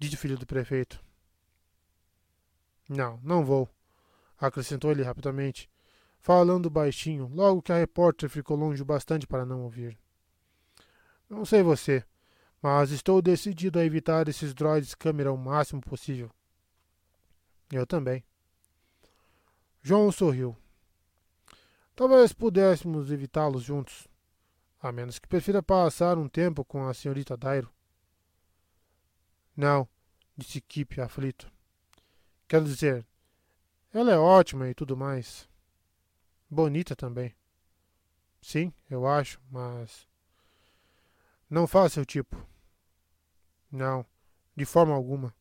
disse 0.00 0.14
o 0.14 0.18
filho 0.18 0.38
do 0.38 0.46
prefeito. 0.46 0.98
Não, 2.88 3.20
não 3.22 3.44
vou, 3.44 3.68
acrescentou 4.38 4.90
ele 4.90 5.02
rapidamente, 5.02 5.70
falando 6.18 6.70
baixinho, 6.70 7.30
logo 7.32 7.62
que 7.62 7.70
a 7.70 7.76
repórter 7.76 8.28
ficou 8.28 8.56
longe 8.56 8.82
bastante 8.82 9.26
para 9.26 9.44
não 9.44 9.62
ouvir. 9.62 9.96
Não 11.28 11.44
sei 11.44 11.62
você, 11.62 12.04
mas 12.60 12.90
estou 12.90 13.20
decidido 13.22 13.78
a 13.78 13.84
evitar 13.84 14.26
esses 14.26 14.54
droids 14.54 14.94
câmera 14.94 15.32
o 15.32 15.36
máximo 15.36 15.80
possível. 15.80 16.30
Eu 17.70 17.86
também. 17.86 18.24
João 19.82 20.10
sorriu. 20.10 20.56
Talvez 21.94 22.32
pudéssemos 22.32 23.12
evitá-los 23.12 23.62
juntos, 23.62 24.08
a 24.80 24.90
menos 24.90 25.18
que 25.18 25.28
prefira 25.28 25.62
passar 25.62 26.18
um 26.18 26.28
tempo 26.28 26.64
com 26.64 26.88
a 26.88 26.94
senhorita 26.94 27.36
Dairo. 27.36 27.70
Não, 29.56 29.88
disse 30.36 30.60
Kip 30.60 31.00
aflito. 31.00 31.50
Quero 32.48 32.64
dizer, 32.64 33.06
ela 33.92 34.12
é 34.12 34.18
ótima 34.18 34.68
e 34.68 34.74
tudo 34.74 34.96
mais. 34.96 35.48
Bonita 36.48 36.96
também. 36.96 37.34
Sim, 38.40 38.72
eu 38.88 39.06
acho, 39.06 39.40
mas. 39.50 40.08
Não 41.48 41.66
faz 41.66 41.92
seu 41.92 42.04
tipo. 42.04 42.36
Não, 43.70 44.04
de 44.56 44.64
forma 44.64 44.94
alguma. 44.94 45.34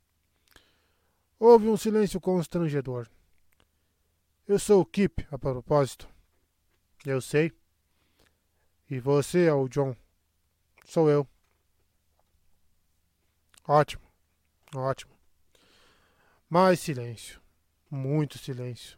Houve 1.39 1.67
um 1.67 1.77
silêncio 1.77 2.19
constrangedor. 2.19 3.07
Eu 4.47 4.59
sou 4.59 4.81
o 4.81 4.85
Kip, 4.85 5.27
a 5.31 5.37
propósito. 5.37 6.09
Eu 7.05 7.21
sei. 7.21 7.51
E 8.89 8.99
você 8.99 9.45
é 9.45 9.53
o 9.53 9.67
John. 9.69 9.95
Sou 10.85 11.09
eu. 11.09 11.27
Ótimo, 13.69 14.01
ótimo. 14.75 15.13
Mais 16.49 16.79
silêncio. 16.79 17.39
Muito 17.87 18.39
silêncio. 18.39 18.97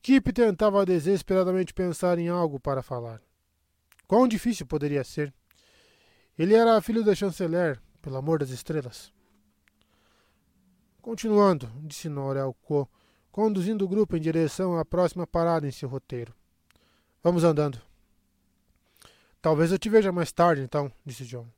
Kip 0.00 0.32
tentava 0.32 0.86
desesperadamente 0.86 1.74
pensar 1.74 2.16
em 2.20 2.28
algo 2.28 2.60
para 2.60 2.84
falar. 2.84 3.20
Quão 4.06 4.28
difícil 4.28 4.64
poderia 4.64 5.02
ser? 5.02 5.34
Ele 6.38 6.54
era 6.54 6.80
filho 6.80 7.02
da 7.02 7.16
chanceler, 7.16 7.82
pelo 8.00 8.16
amor 8.16 8.38
das 8.38 8.50
estrelas. 8.50 9.12
Continuando, 11.02 11.68
disse 11.82 12.08
Norel 12.08 12.54
Co, 12.62 12.88
conduzindo 13.32 13.84
o 13.84 13.88
grupo 13.88 14.16
em 14.16 14.20
direção 14.20 14.78
à 14.78 14.84
próxima 14.84 15.26
parada 15.26 15.66
em 15.66 15.72
seu 15.72 15.88
roteiro. 15.88 16.32
Vamos 17.24 17.42
andando. 17.42 17.82
Talvez 19.42 19.72
eu 19.72 19.80
te 19.80 19.88
veja 19.88 20.12
mais 20.12 20.30
tarde, 20.30 20.62
então, 20.62 20.92
disse 21.04 21.24
John. 21.24 21.48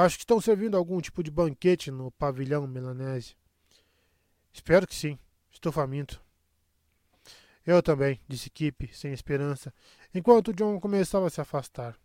Acho 0.00 0.16
que 0.16 0.22
estão 0.22 0.40
servindo 0.40 0.78
algum 0.78 0.98
tipo 0.98 1.22
de 1.22 1.30
banquete 1.30 1.90
no 1.90 2.10
pavilhão 2.12 2.66
melanese. 2.66 3.36
Espero 4.50 4.86
que 4.86 4.94
sim. 4.94 5.18
Estou 5.52 5.70
faminto. 5.70 6.22
Eu 7.66 7.82
também, 7.82 8.18
disse 8.26 8.48
Kip, 8.48 8.88
sem 8.94 9.12
esperança, 9.12 9.74
enquanto 10.14 10.54
John 10.54 10.80
começava 10.80 11.26
a 11.26 11.30
se 11.30 11.38
afastar. 11.38 11.98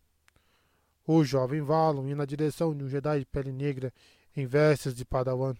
O 1.07 1.23
jovem 1.23 1.61
Valon 1.61 2.05
ia 2.09 2.17
na 2.17 2.25
direção 2.25 2.75
de 2.75 2.83
um 2.83 2.89
Jedi 2.89 3.19
de 3.19 3.25
pele 3.27 3.53
negra 3.53 3.93
em 4.35 4.45
vestes 4.45 4.93
de 4.93 5.05
padawan. 5.05 5.55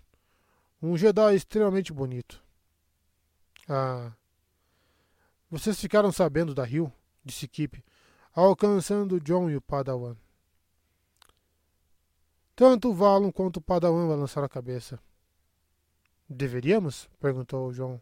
Um 0.82 0.98
Jedi 0.98 1.36
extremamente 1.36 1.94
bonito. 1.94 2.44
Ah. 3.70 4.12
Vocês 5.50 5.80
ficaram 5.80 6.12
sabendo 6.12 6.54
da 6.54 6.66
Rio? 6.66 6.92
disse 7.24 7.48
Kip, 7.48 7.82
alcançando 8.34 9.22
John 9.22 9.50
e 9.50 9.56
o 9.56 9.62
padawan. 9.62 10.18
Tanto 12.56 12.90
o 12.90 12.94
Valon 12.94 13.32
quanto 13.32 13.58
o 13.58 13.62
padawan 13.62 14.08
balançaram 14.08 14.46
a 14.46 14.50
cabeça. 14.50 14.98
Deveríamos? 16.30 17.10
perguntou 17.20 17.72
John. 17.74 18.00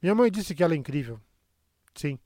Minha 0.00 0.14
mãe 0.14 0.30
disse 0.30 0.54
que 0.54 0.62
ela 0.62 0.74
é 0.74 0.76
incrível. 0.76 1.20
Sim, 1.94 2.18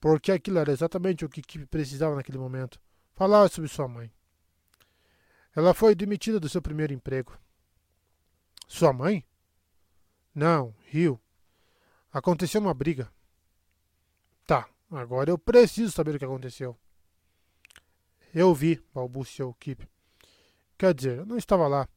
porque 0.00 0.32
aquilo 0.32 0.58
era 0.58 0.72
exatamente 0.72 1.24
o 1.24 1.28
que 1.28 1.42
Kip 1.42 1.66
precisava 1.66 2.16
naquele 2.16 2.38
momento. 2.38 2.80
Falar 3.14 3.48
sobre 3.50 3.68
sua 3.68 3.86
mãe. 3.86 4.10
Ela 5.54 5.74
foi 5.74 5.94
demitida 5.94 6.40
do 6.40 6.48
seu 6.48 6.62
primeiro 6.62 6.94
emprego. 6.94 7.38
Sua 8.66 8.92
mãe? 8.92 9.24
Não, 10.34 10.74
Rio. 10.86 11.20
Aconteceu 12.10 12.60
uma 12.60 12.72
briga. 12.72 13.12
Tá, 14.46 14.66
agora 14.90 15.30
eu 15.30 15.38
preciso 15.38 15.92
saber 15.92 16.14
o 16.14 16.18
que 16.18 16.24
aconteceu. 16.24 16.76
Eu 18.34 18.54
vi, 18.54 18.82
balbuciou 18.94 19.52
Kip. 19.54 19.91
Quer 20.82 20.94
dizer, 20.94 21.18
eu 21.18 21.26
não 21.26 21.36
estava 21.36 21.68
lá. 21.68 21.88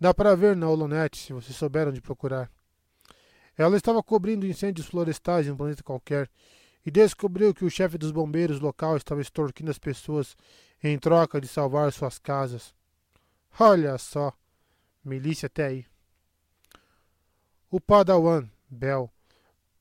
Dá 0.00 0.12
para 0.12 0.34
ver 0.34 0.56
na 0.56 0.68
Holonet, 0.68 1.16
se 1.16 1.32
vocês 1.32 1.56
souberam 1.56 1.92
de 1.92 2.00
procurar. 2.00 2.50
Ela 3.56 3.76
estava 3.76 4.02
cobrindo 4.02 4.44
incêndios 4.44 4.88
florestais 4.88 5.46
em 5.46 5.52
um 5.52 5.56
planeta 5.56 5.84
qualquer 5.84 6.28
e 6.84 6.90
descobriu 6.90 7.54
que 7.54 7.64
o 7.64 7.70
chefe 7.70 7.96
dos 7.96 8.10
bombeiros 8.10 8.58
local 8.58 8.96
estava 8.96 9.20
extorquindo 9.20 9.70
as 9.70 9.78
pessoas 9.78 10.36
em 10.82 10.98
troca 10.98 11.40
de 11.40 11.46
salvar 11.46 11.92
suas 11.92 12.18
casas. 12.18 12.74
Olha 13.56 13.96
só, 13.98 14.32
milícia 15.04 15.46
até 15.46 15.66
aí. 15.66 15.86
O 17.70 17.80
Padawan, 17.80 18.50
Bel, 18.68 19.12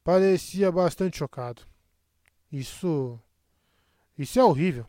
parecia 0.04 0.72
bastante 0.72 1.18
chocado. 1.18 1.64
Isso. 2.52 3.20
Isso 4.16 4.40
é 4.40 4.44
horrível. 4.44 4.86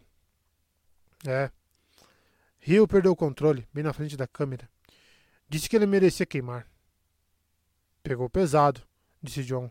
É. 1.26 1.50
Rio 2.60 2.86
perdeu 2.86 3.12
o 3.12 3.16
controle, 3.16 3.66
bem 3.72 3.84
na 3.84 3.92
frente 3.92 4.16
da 4.16 4.26
câmera. 4.26 4.68
Disse 5.48 5.68
que 5.68 5.76
ele 5.76 5.86
merecia 5.86 6.26
queimar. 6.26 6.66
Pegou 8.02 8.28
pesado, 8.28 8.82
disse 9.22 9.42
John, 9.44 9.70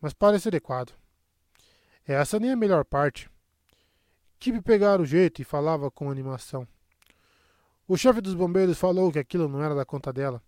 mas 0.00 0.12
parece 0.12 0.48
adequado. 0.48 0.94
Essa 2.06 2.38
nem 2.38 2.50
é 2.50 2.52
a 2.54 2.56
melhor 2.56 2.84
parte. 2.84 3.30
Kip 4.38 4.60
pegara 4.62 5.02
o 5.02 5.06
jeito 5.06 5.42
e 5.42 5.44
falava 5.44 5.90
com 5.90 6.10
animação. 6.10 6.66
O 7.86 7.96
chefe 7.96 8.20
dos 8.20 8.34
bombeiros 8.34 8.78
falou 8.78 9.10
que 9.10 9.18
aquilo 9.18 9.48
não 9.48 9.62
era 9.62 9.74
da 9.74 9.84
conta 9.84 10.12
dela. 10.12 10.42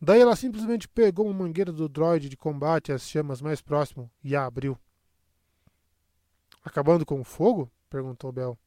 Daí 0.00 0.20
ela 0.20 0.36
simplesmente 0.36 0.88
pegou 0.88 1.26
uma 1.26 1.44
mangueira 1.44 1.72
do 1.72 1.88
droide 1.88 2.28
de 2.28 2.36
combate 2.36 2.92
às 2.92 3.08
chamas 3.08 3.40
mais 3.40 3.60
próximo 3.60 4.10
e 4.22 4.36
a 4.36 4.44
abriu. 4.44 4.78
Acabando 6.64 7.04
com 7.04 7.20
o 7.20 7.24
fogo? 7.24 7.70
perguntou 7.90 8.32
Bel. 8.32 8.58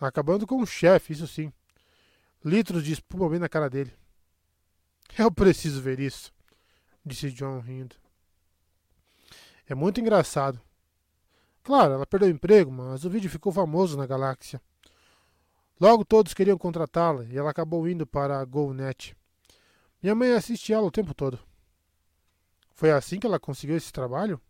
Acabando 0.00 0.46
com 0.46 0.60
o 0.60 0.66
chefe, 0.66 1.12
isso 1.12 1.26
sim. 1.26 1.52
Litros 2.44 2.84
de 2.84 2.92
espuma 2.92 3.28
bem 3.28 3.38
na 3.38 3.48
cara 3.48 3.70
dele. 3.70 3.92
Eu 5.18 5.32
preciso 5.32 5.80
ver 5.80 5.98
isso, 5.98 6.32
disse 7.04 7.30
John 7.30 7.60
rindo. 7.60 7.96
É 9.66 9.74
muito 9.74 10.00
engraçado. 10.00 10.60
Claro, 11.62 11.94
ela 11.94 12.06
perdeu 12.06 12.28
o 12.28 12.32
emprego, 12.32 12.70
mas 12.70 13.04
o 13.04 13.10
vídeo 13.10 13.28
ficou 13.28 13.52
famoso 13.52 13.96
na 13.96 14.06
galáxia. 14.06 14.60
Logo 15.80 16.04
todos 16.04 16.32
queriam 16.32 16.56
contratá-la 16.56 17.24
e 17.24 17.36
ela 17.36 17.50
acabou 17.50 17.88
indo 17.88 18.06
para 18.06 18.38
a 18.38 18.44
GoNet. 18.44 19.16
Minha 20.02 20.14
mãe 20.14 20.32
assiste 20.32 20.72
ela 20.72 20.86
o 20.86 20.90
tempo 20.90 21.12
todo. 21.12 21.38
Foi 22.74 22.92
assim 22.92 23.18
que 23.18 23.26
ela 23.26 23.40
conseguiu 23.40 23.76
esse 23.76 23.92
trabalho? 23.92 24.40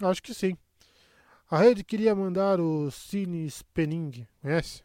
Acho 0.00 0.22
que 0.22 0.32
sim. 0.32 0.56
A 1.50 1.58
rede 1.58 1.82
queria 1.82 2.14
mandar 2.14 2.60
o 2.60 2.92
Cine 2.92 3.50
Spenning, 3.50 4.24
conhece? 4.40 4.84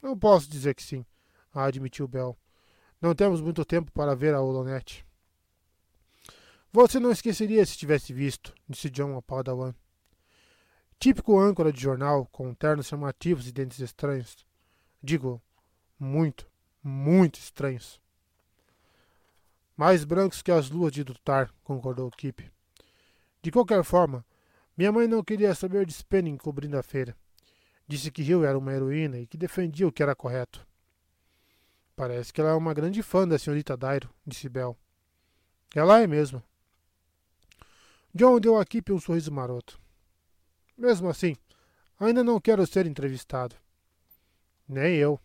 Não 0.00 0.16
posso 0.16 0.48
dizer 0.48 0.76
que 0.76 0.82
sim, 0.82 1.04
admitiu 1.52 2.06
Bell. 2.06 2.38
Não 3.00 3.16
temos 3.16 3.40
muito 3.40 3.64
tempo 3.64 3.90
para 3.90 4.14
ver 4.14 4.32
a 4.32 4.40
Holonet. 4.40 5.04
Você 6.72 7.00
não 7.00 7.10
esqueceria 7.10 7.66
se 7.66 7.76
tivesse 7.76 8.12
visto, 8.12 8.54
disse 8.68 8.88
John 8.88 9.16
a 9.16 9.22
Padawan. 9.22 9.74
Típico 11.00 11.36
âncora 11.36 11.72
de 11.72 11.80
jornal, 11.80 12.26
com 12.26 12.54
ternos 12.54 12.86
chamativos 12.86 13.48
e 13.48 13.52
dentes 13.52 13.80
estranhos. 13.80 14.46
Digo, 15.02 15.42
muito, 15.98 16.48
muito 16.80 17.40
estranhos. 17.40 18.00
Mais 19.76 20.04
brancos 20.04 20.42
que 20.42 20.52
as 20.52 20.70
luas 20.70 20.92
de 20.92 21.02
Dutar, 21.02 21.52
concordou 21.64 22.08
Kip. 22.12 22.48
De 23.42 23.50
qualquer 23.50 23.82
forma, 23.82 24.24
minha 24.76 24.90
mãe 24.90 25.06
não 25.06 25.22
queria 25.22 25.54
saber 25.54 25.86
de 25.86 25.92
Spenning 25.92 26.36
cobrindo 26.36 26.76
a 26.76 26.82
feira. 26.82 27.16
Disse 27.86 28.10
que 28.10 28.22
Hill 28.22 28.44
era 28.44 28.58
uma 28.58 28.72
heroína 28.72 29.18
e 29.18 29.26
que 29.26 29.36
defendia 29.36 29.86
o 29.86 29.92
que 29.92 30.02
era 30.02 30.14
correto. 30.14 30.66
Parece 31.94 32.32
que 32.32 32.40
ela 32.40 32.50
é 32.50 32.54
uma 32.54 32.74
grande 32.74 33.02
fã 33.02 33.26
da 33.26 33.38
senhorita 33.38 33.76
Dairo, 33.76 34.10
disse 34.26 34.48
Bel. 34.48 34.76
Ela 35.74 36.02
é 36.02 36.06
mesmo. 36.06 36.42
John 38.12 38.40
deu 38.40 38.58
a 38.58 38.64
Kip 38.64 38.92
um 38.92 39.00
sorriso 39.00 39.30
maroto. 39.32 39.80
Mesmo 40.76 41.08
assim, 41.08 41.36
ainda 41.98 42.24
não 42.24 42.40
quero 42.40 42.66
ser 42.66 42.86
entrevistado. 42.86 43.54
Nem 44.68 44.96
eu. 44.96 45.20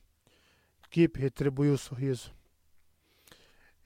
Kip 0.90 1.19
retribuiu 1.19 1.74
o 1.74 1.78
sorriso. 1.78 2.33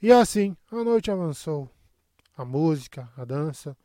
E 0.02 0.12
assim, 0.12 0.58
a 0.72 0.84
noite 0.84 1.12
avançou. 1.12 1.70
A 2.36 2.44
música, 2.44 3.12
a 3.16 3.24
dança, 3.24 3.78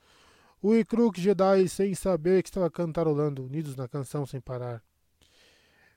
o 0.60 0.74
Ikruk 0.74 1.20
Jedi 1.20 1.68
sem 1.68 1.94
saber 1.94 2.42
que 2.42 2.48
estava 2.48 2.70
cantarolando, 2.70 3.44
unidos 3.44 3.76
na 3.76 3.88
canção 3.88 4.26
sem 4.26 4.40
parar. 4.40 4.82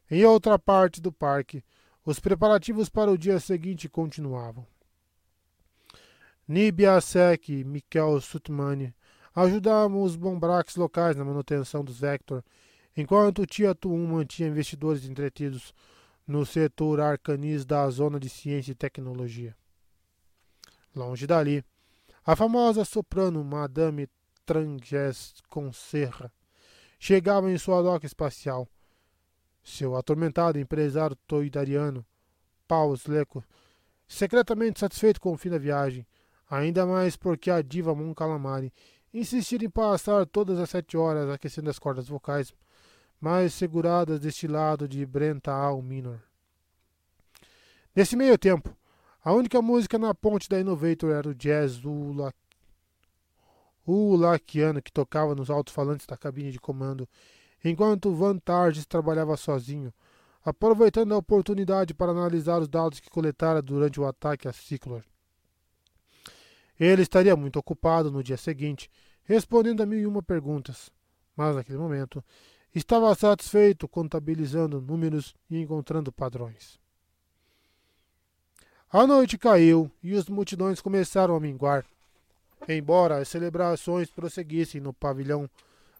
Em 0.09 0.25
outra 0.25 0.59
parte 0.59 1.01
do 1.01 1.11
parque, 1.11 1.63
os 2.05 2.19
preparativos 2.19 2.89
para 2.89 3.11
o 3.11 3.17
dia 3.17 3.39
seguinte 3.39 3.87
continuavam. 3.87 4.65
Nibia 6.47 6.99
Sek 6.99 7.59
e 7.59 7.63
Mikel 7.63 8.19
Sutmani 8.19 8.93
ajudavam 9.33 10.03
os 10.03 10.15
bombraques 10.15 10.75
locais 10.75 11.15
na 11.15 11.23
manutenção 11.23 11.83
dos 11.83 11.99
Vector, 11.99 12.43
enquanto 12.95 13.45
Tia 13.45 13.73
Tuum 13.73 14.07
mantinha 14.07 14.49
investidores 14.49 15.05
entretidos 15.05 15.73
no 16.27 16.45
setor 16.45 16.99
arcanis 16.99 17.65
da 17.65 17.89
zona 17.89 18.19
de 18.19 18.29
ciência 18.29 18.71
e 18.71 18.75
tecnologia. 18.75 19.55
Longe 20.93 21.25
dali, 21.25 21.63
a 22.25 22.35
famosa 22.35 22.83
soprano 22.83 23.43
Madame 23.43 24.09
Tranges 24.45 25.33
Conserra 25.49 26.31
chegava 26.99 27.51
em 27.51 27.57
sua 27.57 27.81
doca 27.81 28.05
espacial, 28.05 28.67
seu 29.63 29.95
atormentado 29.95 30.59
empresário 30.59 31.15
toidariano, 31.27 32.05
Paus 32.67 33.07
Leco, 33.07 33.43
secretamente 34.07 34.79
satisfeito 34.79 35.19
com 35.19 35.31
o 35.33 35.37
fim 35.37 35.49
da 35.49 35.57
viagem, 35.57 36.05
ainda 36.47 36.85
mais 36.85 37.15
porque 37.15 37.49
a 37.49 37.61
diva 37.61 37.95
Mon 37.95 38.13
Calamari 38.13 38.71
insistira 39.11 39.65
em 39.65 39.69
passar 39.69 40.27
todas 40.27 40.59
as 40.59 40.69
sete 40.69 40.95
horas 40.95 41.27
aquecendo 41.29 41.71
as 41.71 41.79
cordas 41.79 42.07
vocais 42.07 42.53
mais 43.19 43.53
seguradas 43.53 44.19
deste 44.19 44.47
lado 44.47 44.87
de 44.87 45.03
Brenta 45.03 45.51
Al 45.51 45.81
Minor. 45.81 46.21
Nesse 47.95 48.15
meio 48.15 48.37
tempo, 48.37 48.77
a 49.23 49.33
única 49.33 49.61
música 49.61 49.97
na 49.97 50.13
ponte 50.13 50.47
da 50.47 50.59
Innovator 50.59 51.11
era 51.11 51.29
o 51.29 51.35
jazz 51.35 51.81
Ulakiano 53.91 54.81
que 54.81 54.91
tocava 54.91 55.35
nos 55.35 55.49
alto-falantes 55.49 56.05
da 56.05 56.17
cabine 56.17 56.51
de 56.51 56.59
comando 56.59 57.07
enquanto 57.63 58.13
Van 58.13 58.37
Targes 58.37 58.85
trabalhava 58.85 59.37
sozinho, 59.37 59.93
aproveitando 60.43 61.13
a 61.13 61.17
oportunidade 61.17 61.93
para 61.93 62.11
analisar 62.11 62.61
os 62.61 62.67
dados 62.67 62.99
que 62.99 63.09
coletara 63.09 63.61
durante 63.61 63.99
o 63.99 64.05
ataque 64.05 64.47
a 64.47 64.53
Ciclor. 64.53 65.03
Ele 66.79 67.03
estaria 67.03 67.35
muito 67.35 67.57
ocupado 67.57 68.11
no 68.11 68.23
dia 68.23 68.37
seguinte, 68.37 68.89
respondendo 69.23 69.81
a 69.81 69.85
mil 69.85 69.99
e 69.99 70.07
uma 70.07 70.23
perguntas, 70.23 70.89
mas 71.35 71.55
naquele 71.55 71.77
momento 71.77 72.23
estava 72.73 73.13
satisfeito 73.13 73.87
contabilizando 73.87 74.81
números 74.81 75.35
e 75.49 75.59
encontrando 75.59 76.11
padrões. 76.11 76.79
A 78.91 79.05
noite 79.05 79.37
caiu 79.37 79.89
e 80.03 80.13
as 80.15 80.27
multidões 80.27 80.81
começaram 80.81 81.35
a 81.35 81.39
minguar. 81.39 81.85
Embora 82.67 83.17
as 83.17 83.27
celebrações 83.27 84.09
prosseguissem 84.09 84.79
no 84.79 84.93
pavilhão 84.93 85.49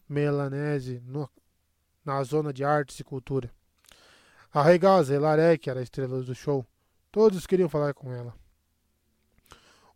Melanese, 0.08 1.02
no 1.04 1.28
na 2.04 2.22
zona 2.24 2.52
de 2.52 2.64
artes 2.64 2.98
e 3.00 3.04
cultura. 3.04 3.50
A 4.52 4.62
Regaza 4.62 5.18
Larek 5.18 5.70
era 5.70 5.80
a 5.80 5.82
estrela 5.82 6.22
do 6.22 6.34
show. 6.34 6.66
Todos 7.10 7.46
queriam 7.46 7.68
falar 7.68 7.94
com 7.94 8.12
ela. 8.12 8.34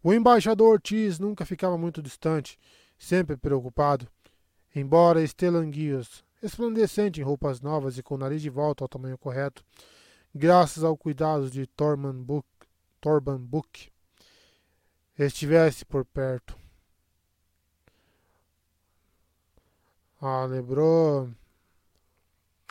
O 0.03 0.15
embaixador 0.15 0.75
Ortiz 0.75 1.19
nunca 1.19 1.45
ficava 1.45 1.77
muito 1.77 2.01
distante, 2.01 2.59
sempre 2.97 3.37
preocupado. 3.37 4.07
Embora 4.75 5.23
Estelanguios, 5.23 6.25
resplandecente 6.41 7.21
em 7.21 7.25
roupas 7.25 7.61
novas 7.61 7.99
e 7.99 8.03
com 8.03 8.15
o 8.15 8.19
nariz 8.19 8.41
de 8.41 8.51
volta 8.51 8.85
ao 8.85 8.89
tamanho 8.89 9.19
correto, 9.19 9.65
graças 10.35 10.85
ao 10.85 10.97
cuidado 10.97 11.51
de 11.51 11.67
Torban 11.67 12.23
Book, 12.23 12.47
Torban 13.01 13.39
Book 13.39 13.91
estivesse 15.25 15.85
por 15.85 16.05
perto. 16.05 16.57
Ah, 20.21 20.45
lembrou 20.45 21.31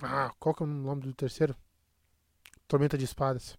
ah, 0.02 0.34
qual 0.40 0.54
que 0.54 0.64
é 0.64 0.66
o 0.66 0.70
nome 0.70 1.02
do 1.02 1.14
terceiro? 1.14 1.56
Tormenta 2.68 2.98
de 2.98 3.06
Espadas. 3.06 3.58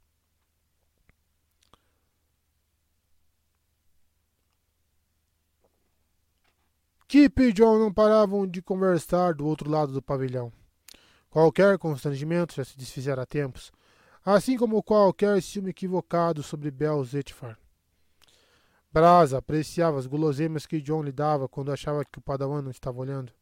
Kip 7.09 7.41
e 7.41 7.53
John 7.53 7.79
não 7.79 7.93
paravam 7.93 8.47
de 8.47 8.61
conversar 8.61 9.33
do 9.35 9.47
outro 9.47 9.71
lado 9.71 9.93
do 9.93 10.03
pavilhão. 10.03 10.53
Qualquer 11.31 11.79
constrangimento 11.79 12.55
já 12.55 12.65
se 12.65 12.77
desfizera 12.77 13.23
há 13.23 13.27
tempos, 13.27 13.73
assim 14.25 14.59
como 14.59 14.83
qualquer 14.83 15.41
ciúme 15.43 15.71
equivocado 15.71 16.43
sobre 16.43 16.71
Bel 16.71 17.03
Zetfar. 17.05 17.59
Brasa 18.93 19.39
apreciava 19.39 19.99
as 19.99 20.07
guloseimas 20.07 20.67
que 20.67 20.81
John 20.81 21.03
lhe 21.03 21.13
dava 21.13 21.49
quando 21.49 21.73
achava 21.73 22.05
que 22.05 22.19
o 22.19 22.23
padawan 22.23 22.63
não 22.63 22.71
estava 22.71 22.99
olhando. 22.99 23.33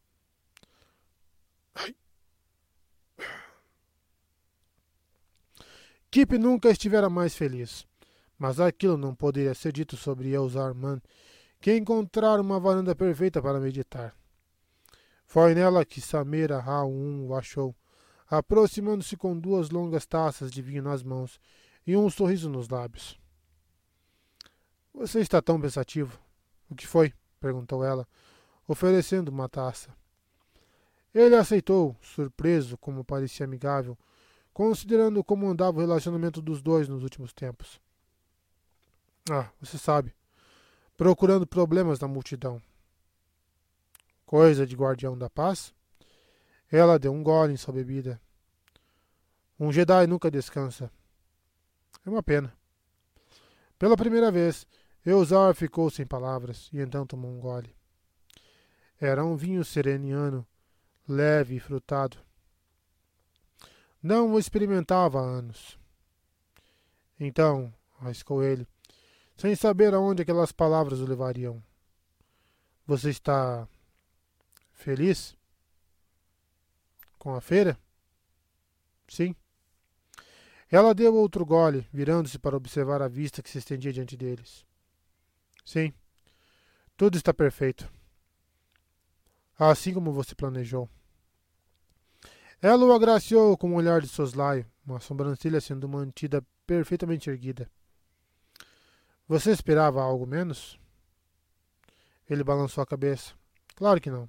Kip 6.10 6.38
nunca 6.38 6.70
estivera 6.70 7.10
mais 7.10 7.34
feliz. 7.34 7.86
Mas 8.38 8.60
aquilo 8.60 8.96
não 8.96 9.14
poderia 9.14 9.54
ser 9.54 9.72
dito 9.72 9.96
sobre 9.96 10.30
Elzarman, 10.32 11.00
que 11.60 11.76
encontrara 11.76 12.42
uma 12.42 12.60
varanda 12.60 12.94
perfeita 12.94 13.40
para 13.40 13.60
meditar. 13.60 14.14
Foi 15.24 15.54
nela 15.54 15.84
que 15.84 16.00
Samira 16.00 16.60
Raun 16.60 17.26
o 17.26 17.34
achou, 17.34 17.74
aproximando-se 18.28 19.16
com 19.16 19.38
duas 19.38 19.70
longas 19.70 20.06
taças 20.06 20.50
de 20.50 20.60
vinho 20.62 20.82
nas 20.82 21.02
mãos 21.02 21.40
e 21.86 21.96
um 21.96 22.10
sorriso 22.10 22.48
nos 22.50 22.68
lábios. 22.68 23.18
Você 24.94 25.18
está 25.18 25.42
tão 25.42 25.60
pensativo. 25.60 26.18
O 26.70 26.74
que 26.74 26.86
foi? 26.86 27.12
perguntou 27.40 27.84
ela, 27.84 28.08
oferecendo 28.66 29.28
uma 29.28 29.48
taça. 29.48 29.94
Ele 31.12 31.34
aceitou, 31.34 31.96
surpreso, 32.00 32.78
como 32.78 33.04
parecia 33.04 33.44
amigável, 33.44 33.98
considerando 34.52 35.22
como 35.22 35.48
andava 35.48 35.76
o 35.76 35.80
relacionamento 35.80 36.40
dos 36.40 36.62
dois 36.62 36.88
nos 36.88 37.02
últimos 37.02 37.32
tempos. 37.32 37.80
Ah, 39.30 39.50
você 39.60 39.76
sabe, 39.76 40.14
procurando 40.96 41.46
problemas 41.46 41.98
na 41.98 42.08
multidão. 42.08 42.62
Coisa 44.24 44.66
de 44.66 44.76
guardião 44.76 45.18
da 45.18 45.28
paz? 45.28 45.74
Ela 46.70 46.98
deu 46.98 47.12
um 47.12 47.22
gole 47.22 47.52
em 47.52 47.56
sua 47.56 47.74
bebida. 47.74 48.20
Um 49.58 49.72
Jedi 49.72 50.06
nunca 50.06 50.30
descansa. 50.30 50.90
É 52.06 52.10
uma 52.10 52.22
pena. 52.22 52.56
Pela 53.78 53.96
primeira 53.96 54.30
vez, 54.30 54.66
Eusar 55.04 55.54
ficou 55.54 55.90
sem 55.90 56.06
palavras 56.06 56.70
e 56.72 56.80
então 56.80 57.06
tomou 57.06 57.30
um 57.30 57.38
gole. 57.38 57.76
Era 58.98 59.24
um 59.24 59.36
vinho 59.36 59.62
sereniano, 59.62 60.46
leve 61.06 61.56
e 61.56 61.60
frutado. 61.60 62.16
Não 64.02 64.32
o 64.32 64.38
experimentava 64.38 65.20
há 65.20 65.22
anos. 65.22 65.78
Então, 67.20 67.72
arriscou 68.00 68.42
ele, 68.42 68.66
sem 69.36 69.54
saber 69.54 69.92
aonde 69.92 70.22
aquelas 70.22 70.52
palavras 70.52 71.00
o 71.00 71.06
levariam. 71.06 71.62
Você 72.86 73.10
está 73.10 73.68
feliz? 74.72 75.36
Com 77.18 77.34
a 77.34 77.40
feira? 77.40 77.78
Sim. 79.08 79.34
Ela 80.70 80.94
deu 80.94 81.14
outro 81.14 81.44
gole, 81.44 81.86
virando-se 81.92 82.38
para 82.38 82.56
observar 82.56 83.02
a 83.02 83.08
vista 83.08 83.42
que 83.42 83.50
se 83.50 83.58
estendia 83.58 83.92
diante 83.92 84.16
deles. 84.16 84.64
Sim. 85.64 85.92
Tudo 86.96 87.16
está 87.16 87.32
perfeito. 87.32 87.90
Assim 89.58 89.94
como 89.94 90.12
você 90.12 90.34
planejou. 90.34 90.88
Ela 92.60 92.84
o 92.84 92.92
agraciou 92.92 93.56
com 93.56 93.70
um 93.70 93.74
olhar 93.74 94.00
de 94.00 94.08
soslaio, 94.08 94.66
uma 94.86 95.00
sobrancelha 95.00 95.60
sendo 95.60 95.88
mantida 95.88 96.44
perfeitamente 96.66 97.28
erguida. 97.28 97.70
Você 99.28 99.50
esperava 99.50 100.02
algo 100.02 100.26
menos? 100.26 100.78
Ele 102.28 102.44
balançou 102.44 102.82
a 102.82 102.86
cabeça. 102.86 103.34
Claro 103.74 104.00
que 104.00 104.10
não. 104.10 104.28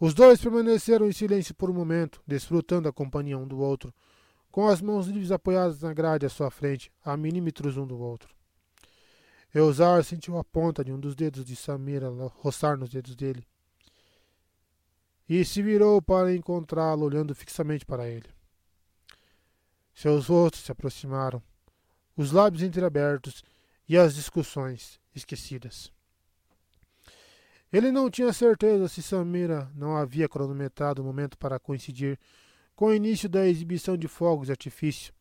Os 0.00 0.14
dois 0.14 0.40
permaneceram 0.40 1.08
em 1.08 1.12
silêncio 1.12 1.54
por 1.54 1.70
um 1.70 1.74
momento, 1.74 2.22
desfrutando 2.26 2.88
a 2.88 2.92
companhia 2.92 3.36
um 3.36 3.46
do 3.46 3.58
outro, 3.58 3.92
com 4.50 4.68
as 4.68 4.80
mãos 4.80 5.08
livres 5.08 5.32
apoiadas 5.32 5.82
na 5.82 5.92
grade 5.92 6.24
à 6.24 6.28
sua 6.28 6.50
frente, 6.50 6.92
a 7.04 7.16
milímetros 7.16 7.76
um 7.76 7.86
do 7.86 7.98
outro. 7.98 8.37
Eusar 9.54 10.04
sentiu 10.04 10.36
a 10.38 10.44
ponta 10.44 10.84
de 10.84 10.92
um 10.92 11.00
dos 11.00 11.14
dedos 11.14 11.44
de 11.44 11.56
Samira 11.56 12.08
roçar 12.10 12.76
nos 12.76 12.90
dedos 12.90 13.16
dele 13.16 13.46
e 15.28 15.44
se 15.44 15.62
virou 15.62 16.00
para 16.00 16.34
encontrá-lo 16.34 17.04
olhando 17.04 17.34
fixamente 17.34 17.84
para 17.84 18.08
ele. 18.08 18.28
Seus 19.94 20.28
rostos 20.28 20.62
se 20.62 20.72
aproximaram, 20.72 21.42
os 22.16 22.32
lábios 22.32 22.62
entreabertos 22.62 23.42
e 23.88 23.96
as 23.96 24.14
discussões 24.14 24.98
esquecidas. 25.14 25.92
Ele 27.70 27.92
não 27.92 28.10
tinha 28.10 28.32
certeza 28.32 28.88
se 28.88 29.02
Samira 29.02 29.70
não 29.74 29.96
havia 29.96 30.28
cronometrado 30.28 31.02
o 31.02 31.04
momento 31.04 31.36
para 31.36 31.58
coincidir 31.58 32.18
com 32.74 32.86
o 32.86 32.94
início 32.94 33.28
da 33.28 33.46
exibição 33.46 33.96
de 33.96 34.08
fogos 34.08 34.46
de 34.46 34.52
artifício, 34.52 35.12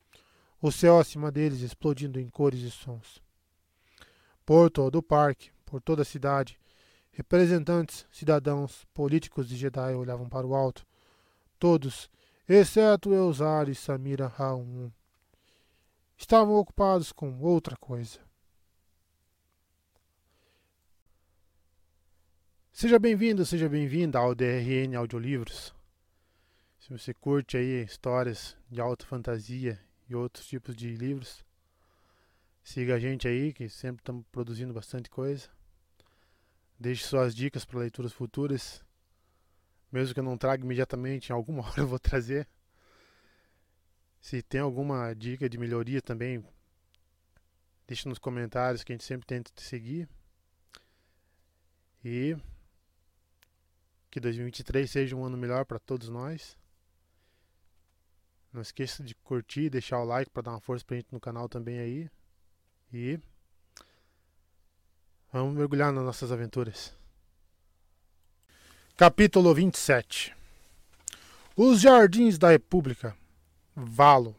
o 0.61 0.71
céu 0.71 0.99
acima 0.99 1.31
deles 1.31 1.61
explodindo 1.61 2.19
em 2.19 2.29
cores 2.29 2.61
e 2.61 2.71
sons. 2.71 3.21
Por 4.47 4.69
todo 4.69 4.99
o 4.99 5.03
parque, 5.03 5.51
por 5.65 5.81
toda 5.81 6.03
a 6.03 6.05
cidade, 6.05 6.57
representantes, 7.11 8.07
cidadãos, 8.09 8.85
políticos 8.93 9.45
de 9.49 9.57
Jedi 9.57 9.93
olhavam 9.93 10.29
para 10.29 10.47
o 10.47 10.55
alto. 10.55 10.87
Todos, 11.59 12.09
exceto 12.47 13.13
Eusar 13.13 13.67
e 13.67 13.75
Samira 13.75 14.27
Raum, 14.27 14.89
estavam 16.17 16.55
ocupados 16.55 17.11
com 17.11 17.41
outra 17.41 17.75
coisa. 17.75 18.21
Seja 22.71 22.97
bem-vindo, 22.97 23.45
seja 23.45 23.67
bem-vinda 23.67 24.17
ao 24.17 24.33
DRN 24.33 24.95
Audiolivros. 24.95 25.75
Se 26.79 26.89
você 26.89 27.13
curte 27.13 27.57
aí 27.57 27.83
histórias 27.83 28.55
de 28.69 28.79
alta 28.79 29.05
fantasia 29.05 29.77
e 30.07 30.15
outros 30.15 30.47
tipos 30.47 30.73
de 30.73 30.95
livros, 30.95 31.45
siga 32.67 32.95
a 32.95 32.99
gente 32.99 33.25
aí, 33.25 33.53
que 33.53 33.69
sempre 33.69 34.01
estamos 34.01 34.25
produzindo 34.29 34.73
bastante 34.73 35.09
coisa. 35.09 35.47
Deixe 36.77 37.05
suas 37.05 37.33
dicas 37.33 37.63
para 37.63 37.79
leituras 37.79 38.11
futuras. 38.11 38.83
Mesmo 39.89 40.13
que 40.13 40.19
eu 40.19 40.23
não 40.23 40.37
traga 40.37 40.65
imediatamente, 40.65 41.29
em 41.29 41.33
alguma 41.33 41.63
hora 41.65 41.79
eu 41.79 41.87
vou 41.87 41.97
trazer. 41.97 42.45
Se 44.19 44.41
tem 44.41 44.59
alguma 44.59 45.13
dica 45.13 45.49
de 45.49 45.57
melhoria 45.57 46.01
também, 46.01 46.43
deixe 47.87 48.09
nos 48.09 48.19
comentários 48.19 48.83
que 48.83 48.91
a 48.91 48.95
gente 48.95 49.05
sempre 49.05 49.25
tenta 49.25 49.49
te 49.55 49.61
seguir. 49.61 50.09
E 52.03 52.35
que 54.11 54.19
2023 54.19 54.91
seja 54.91 55.15
um 55.15 55.23
ano 55.23 55.37
melhor 55.37 55.63
para 55.63 55.79
todos 55.79 56.09
nós. 56.09 56.57
Não 58.51 58.61
esqueça 58.61 59.01
de 59.01 59.15
curtir, 59.15 59.69
deixar 59.69 60.01
o 60.01 60.05
like 60.05 60.29
para 60.29 60.43
dar 60.43 60.51
uma 60.51 60.59
força 60.59 60.83
pra 60.83 60.97
gente 60.97 61.13
no 61.13 61.19
canal 61.19 61.47
também 61.47 61.79
aí. 61.79 62.09
E 62.93 63.19
vamos 65.31 65.55
mergulhar 65.55 65.91
nas 65.91 66.05
nossas 66.05 66.31
aventuras. 66.31 66.95
Capítulo 68.95 69.53
27 69.53 70.33
Os 71.55 71.81
Jardins 71.81 72.37
da 72.37 72.49
República 72.49 73.15
Valo 73.75 74.35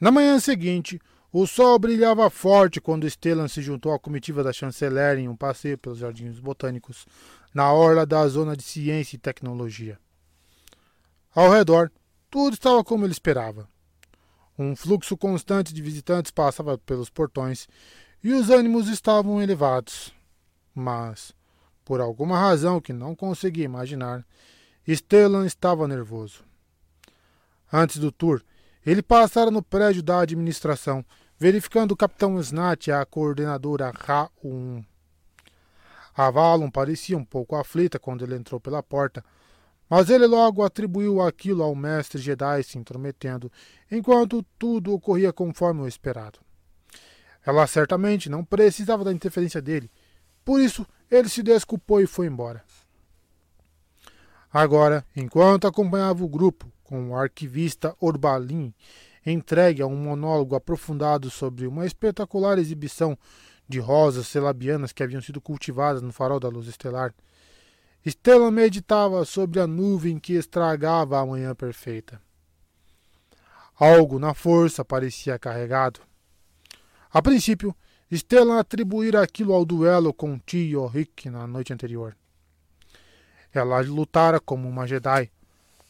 Na 0.00 0.10
manhã 0.10 0.40
seguinte, 0.40 1.00
o 1.32 1.46
sol 1.46 1.78
brilhava 1.78 2.28
forte 2.28 2.80
quando 2.80 3.08
Stellan 3.08 3.46
se 3.46 3.62
juntou 3.62 3.92
à 3.94 3.98
comitiva 3.98 4.42
da 4.42 4.52
chanceler 4.52 5.16
em 5.18 5.28
um 5.28 5.36
passeio 5.36 5.78
pelos 5.78 5.98
jardins 5.98 6.40
botânicos 6.40 7.06
na 7.54 7.72
orla 7.72 8.04
da 8.04 8.26
zona 8.26 8.56
de 8.56 8.64
ciência 8.64 9.14
e 9.14 9.20
tecnologia. 9.20 9.98
Ao 11.32 11.50
redor, 11.50 11.92
tudo 12.28 12.54
estava 12.54 12.82
como 12.82 13.04
ele 13.04 13.12
esperava. 13.12 13.68
Um 14.58 14.74
fluxo 14.74 15.16
constante 15.16 15.72
de 15.72 15.80
visitantes 15.80 16.32
passava 16.32 16.76
pelos 16.76 17.08
portões 17.08 17.68
e 18.24 18.32
os 18.32 18.50
ânimos 18.50 18.88
estavam 18.88 19.40
elevados. 19.40 20.12
Mas, 20.74 21.32
por 21.84 22.00
alguma 22.00 22.36
razão 22.36 22.80
que 22.80 22.92
não 22.92 23.14
conseguia 23.14 23.64
imaginar, 23.64 24.26
Stellan 24.86 25.46
estava 25.46 25.86
nervoso. 25.86 26.44
Antes 27.72 27.98
do 27.98 28.10
tour, 28.10 28.42
ele 28.84 29.02
passara 29.02 29.50
no 29.50 29.62
prédio 29.62 30.02
da 30.02 30.20
administração, 30.20 31.04
verificando 31.38 31.92
o 31.92 31.96
capitão 31.96 32.40
Snat 32.40 32.88
e 32.88 32.92
a 32.92 33.04
coordenadora 33.04 33.92
Ra-1. 33.94 34.84
A 36.16 36.30
Valon 36.30 36.68
parecia 36.68 37.16
um 37.16 37.24
pouco 37.24 37.54
aflita 37.54 37.98
quando 37.98 38.24
ele 38.24 38.34
entrou 38.34 38.58
pela 38.58 38.82
porta, 38.82 39.24
mas 39.88 40.10
ele 40.10 40.26
logo 40.26 40.62
atribuiu 40.62 41.20
aquilo 41.20 41.62
ao 41.62 41.74
mestre 41.74 42.20
Jedi 42.20 42.62
se 42.62 42.78
intrometendo, 42.78 43.50
enquanto 43.90 44.44
tudo 44.58 44.92
ocorria 44.92 45.32
conforme 45.32 45.82
o 45.82 45.88
esperado. 45.88 46.38
Ela 47.44 47.66
certamente 47.66 48.28
não 48.28 48.44
precisava 48.44 49.04
da 49.04 49.12
interferência 49.12 49.62
dele, 49.62 49.90
por 50.44 50.60
isso 50.60 50.86
ele 51.10 51.28
se 51.28 51.42
desculpou 51.42 52.00
e 52.00 52.06
foi 52.06 52.26
embora. 52.26 52.62
Agora, 54.52 55.04
enquanto 55.14 55.66
acompanhava 55.66 56.24
o 56.24 56.28
grupo 56.28 56.70
com 56.82 57.10
o 57.10 57.16
arquivista 57.16 57.94
Orbalin, 58.00 58.72
entregue 59.24 59.82
a 59.82 59.86
um 59.86 59.96
monólogo 59.96 60.56
aprofundado 60.56 61.30
sobre 61.30 61.66
uma 61.66 61.84
espetacular 61.84 62.58
exibição 62.58 63.16
de 63.68 63.78
rosas 63.78 64.26
celabianas 64.26 64.92
que 64.92 65.02
haviam 65.02 65.20
sido 65.20 65.40
cultivadas 65.40 66.00
no 66.00 66.12
farol 66.12 66.40
da 66.40 66.48
luz 66.48 66.66
estelar. 66.66 67.14
Estela 68.04 68.50
meditava 68.50 69.24
sobre 69.24 69.60
a 69.60 69.66
nuvem 69.66 70.18
que 70.18 70.34
estragava 70.34 71.18
a 71.18 71.26
manhã 71.26 71.54
perfeita. 71.54 72.20
Algo 73.74 74.18
na 74.18 74.34
força 74.34 74.84
parecia 74.84 75.38
carregado. 75.38 76.00
A 77.10 77.22
princípio, 77.22 77.74
Stellan 78.12 78.58
atribuíra 78.58 79.22
aquilo 79.22 79.52
ao 79.52 79.64
duelo 79.64 80.12
com 80.12 80.38
Tio 80.38 80.86
Rick 80.86 81.28
na 81.28 81.46
noite 81.46 81.72
anterior. 81.72 82.16
Ela 83.52 83.80
lutara 83.80 84.40
como 84.40 84.68
uma 84.68 84.86
Jedi, 84.86 85.30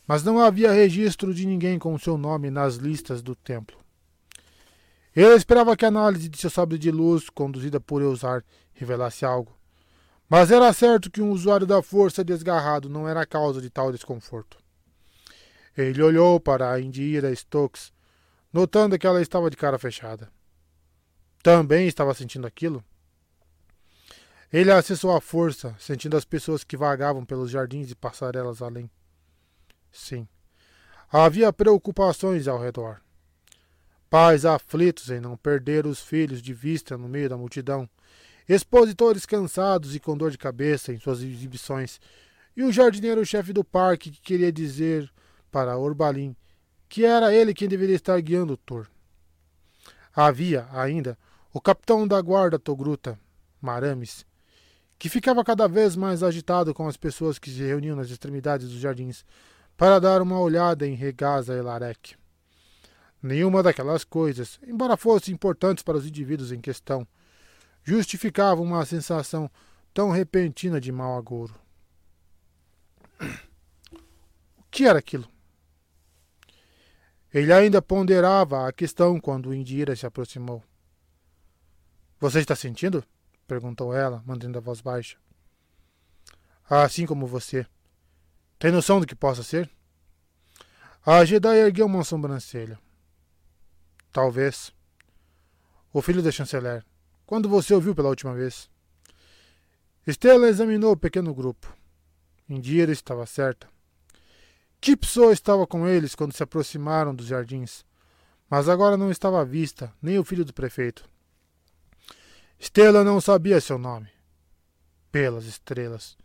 mas 0.07 0.23
não 0.23 0.39
havia 0.39 0.73
registro 0.73 1.35
de 1.35 1.47
ninguém 1.47 1.79
com 1.79 1.99
seu 1.99 2.17
nome 2.17 2.51
nas 2.51 2.77
listas 2.77 3.21
do 3.23 3.35
templo. 3.35 3.79
Ele 5.15 5.35
esperava 5.35 5.77
que 5.77 5.85
a 5.85 5.89
análise 5.89 6.29
de 6.29 6.39
seu 6.39 6.51
sabre 6.51 6.79
de 6.79 6.91
luz, 6.91 7.29
conduzida 7.29 7.81
por 7.81 8.01
Eusar, 8.01 8.45
revelasse 8.73 9.25
algo. 9.25 9.58
Mas 10.29 10.51
era 10.51 10.73
certo 10.73 11.11
que 11.11 11.23
um 11.23 11.31
usuário 11.31 11.67
da 11.67 11.83
força 11.83 12.23
desgarrado 12.23 12.89
não 12.89 13.09
era 13.09 13.23
a 13.23 13.27
causa 13.27 13.63
de 13.63 13.71
tal 13.71 13.91
desconforto. 13.91 14.59
Ele 15.77 16.03
olhou 16.03 16.39
para 16.39 16.71
a 16.71 16.81
Indira 16.81 17.35
Stokes, 17.35 17.93
notando 18.53 18.99
que 18.99 19.07
ela 19.07 19.23
estava 19.23 19.49
de 19.49 19.57
cara 19.57 19.79
fechada. 19.79 20.31
Também 21.43 21.87
estava 21.87 22.13
sentindo 22.13 22.47
aquilo? 22.47 22.85
Ele 24.53 24.71
acessou 24.71 25.15
a 25.15 25.21
força, 25.21 25.75
sentindo 25.79 26.17
as 26.17 26.25
pessoas 26.25 26.65
que 26.65 26.77
vagavam 26.77 27.25
pelos 27.25 27.51
jardins 27.51 27.91
e 27.91 27.95
passarelas 27.95 28.61
além. 28.61 28.91
Sim, 29.91 30.29
havia 31.11 31.53
preocupações 31.53 32.49
ao 32.49 32.59
redor. 32.59 33.01
Pais 34.11 34.45
aflitos 34.45 35.11
em 35.11 35.21
não 35.21 35.37
perder 35.37 35.87
os 35.87 36.01
filhos 36.01 36.43
de 36.43 36.53
vista 36.53 36.97
no 36.97 37.09
meio 37.09 37.29
da 37.29 37.37
multidão, 37.37 37.89
expositores 38.49 39.27
cansados 39.27 39.95
e 39.95 40.01
com 40.01 40.17
dor 40.17 40.31
de 40.31 40.39
cabeça 40.39 40.93
em 40.93 40.99
suas 40.99 41.23
exibições, 41.23 42.01
e 42.57 42.65
o 42.65 42.73
jardineiro-chefe 42.73 43.53
do 43.53 43.63
parque 43.63 44.11
que 44.11 44.21
queria 44.21 44.51
dizer 44.51 45.11
para 45.51 45.77
Orbalim 45.77 46.35
que 46.89 47.05
era 47.05 47.35
ele 47.35 47.53
quem 47.53 47.69
deveria 47.69 47.95
estar 47.95 48.19
guiando 48.21 48.55
o 48.55 48.57
tour. 48.57 48.89
Havia, 50.15 50.67
ainda, 50.73 51.19
o 51.53 51.61
capitão 51.61 52.09
da 52.09 52.21
guarda 52.21 52.59
Togruta, 52.59 53.19
Marames, 53.61 54.25
que 54.99 55.09
ficava 55.09 55.45
cada 55.45 55.69
vez 55.69 55.95
mais 55.95 56.23
agitado 56.23 56.73
com 56.73 56.89
as 56.89 56.97
pessoas 56.97 57.39
que 57.39 57.51
se 57.51 57.63
reuniam 57.63 57.95
nas 57.95 58.11
extremidades 58.11 58.69
dos 58.69 58.81
jardins 58.81 59.25
para 59.77 60.01
dar 60.01 60.23
uma 60.23 60.41
olhada 60.41 60.87
em 60.87 60.95
Regaza 60.95 61.55
e 61.55 61.61
Larek. 61.61 62.17
Nenhuma 63.23 63.63
daquelas 63.63 64.03
coisas, 64.03 64.59
embora 64.67 64.97
fossem 64.97 65.35
importantes 65.35 65.85
para 65.85 65.99
os 65.99 66.07
indivíduos 66.07 66.53
em 66.53 66.61
questão, 66.61 67.07
justificava 67.89 68.61
uma 68.61 68.85
sensação 68.85 69.51
tão 69.95 70.11
repentina 70.11 70.79
de 70.79 70.93
mau 70.93 71.17
agouro. 71.17 71.55
O 74.59 74.63
que 74.71 74.85
era 74.85 74.99
aquilo? 74.99 75.27
Ele 77.33 77.51
ainda 77.51 77.81
ponderava 77.81 78.69
a 78.69 78.73
questão 78.73 79.19
quando 79.19 79.55
Indira 79.55 79.97
se 79.97 80.05
aproximou. 80.05 80.63
Você 82.21 82.41
está 82.41 82.55
sentindo? 82.55 83.03
perguntou 83.47 83.95
ela, 83.95 84.23
mantendo 84.27 84.59
a 84.59 84.61
voz 84.61 84.83
baixa. 84.83 85.17
Assim 86.69 87.07
como 87.07 87.27
você. 87.27 87.67
Tem 88.59 88.71
noção 88.71 89.01
do 89.01 89.07
que 89.07 89.15
possa 89.15 89.43
ser? 89.43 89.71
A 91.07 91.25
Jedi 91.25 91.57
ergueu 91.57 91.87
uma 91.87 92.05
sobrancelha. 92.05 92.79
Talvez. 94.13 94.75
O 95.91 96.03
filho 96.03 96.23
da 96.23 96.31
chanceler. 96.31 96.85
Quando 97.29 97.47
você 97.47 97.75
ouviu 97.75 97.95
pela 97.95 98.09
última 98.09 98.33
vez? 98.33 98.71
Estela 100.07 100.49
examinou 100.49 100.93
o 100.93 100.97
pequeno 100.97 101.35
grupo. 101.35 101.71
Indira 102.49 102.91
estava 102.91 103.27
certa. 103.27 103.69
Pessoa 104.99 105.31
estava 105.31 105.67
com 105.67 105.87
eles 105.87 106.15
quando 106.15 106.33
se 106.33 106.43
aproximaram 106.43 107.15
dos 107.15 107.27
jardins? 107.27 107.85
Mas 108.49 108.67
agora 108.67 108.97
não 108.97 109.11
estava 109.11 109.43
à 109.43 109.45
vista, 109.45 109.93
nem 110.01 110.19
o 110.19 110.25
filho 110.25 110.43
do 110.43 110.55
prefeito. 110.55 111.05
Estela 112.59 113.05
não 113.05 113.21
sabia 113.21 113.61
seu 113.61 113.77
nome. 113.77 114.09
Pelas 115.13 115.45
estrelas. 115.45 116.17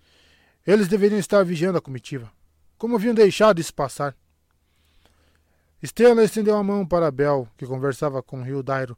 Eles 0.65 0.87
deveriam 0.87 1.19
estar 1.19 1.43
vigiando 1.43 1.79
a 1.79 1.81
comitiva. 1.81 2.31
Como 2.77 2.95
haviam 2.95 3.13
deixado 3.13 3.59
isso 3.59 3.73
passar? 3.73 4.15
Stella 5.83 6.23
estendeu 6.23 6.55
a 6.55 6.63
mão 6.63 6.87
para 6.87 7.11
Bel, 7.11 7.45
que 7.57 7.67
conversava 7.67 8.23
com 8.23 8.47
Hildairo, 8.47 8.97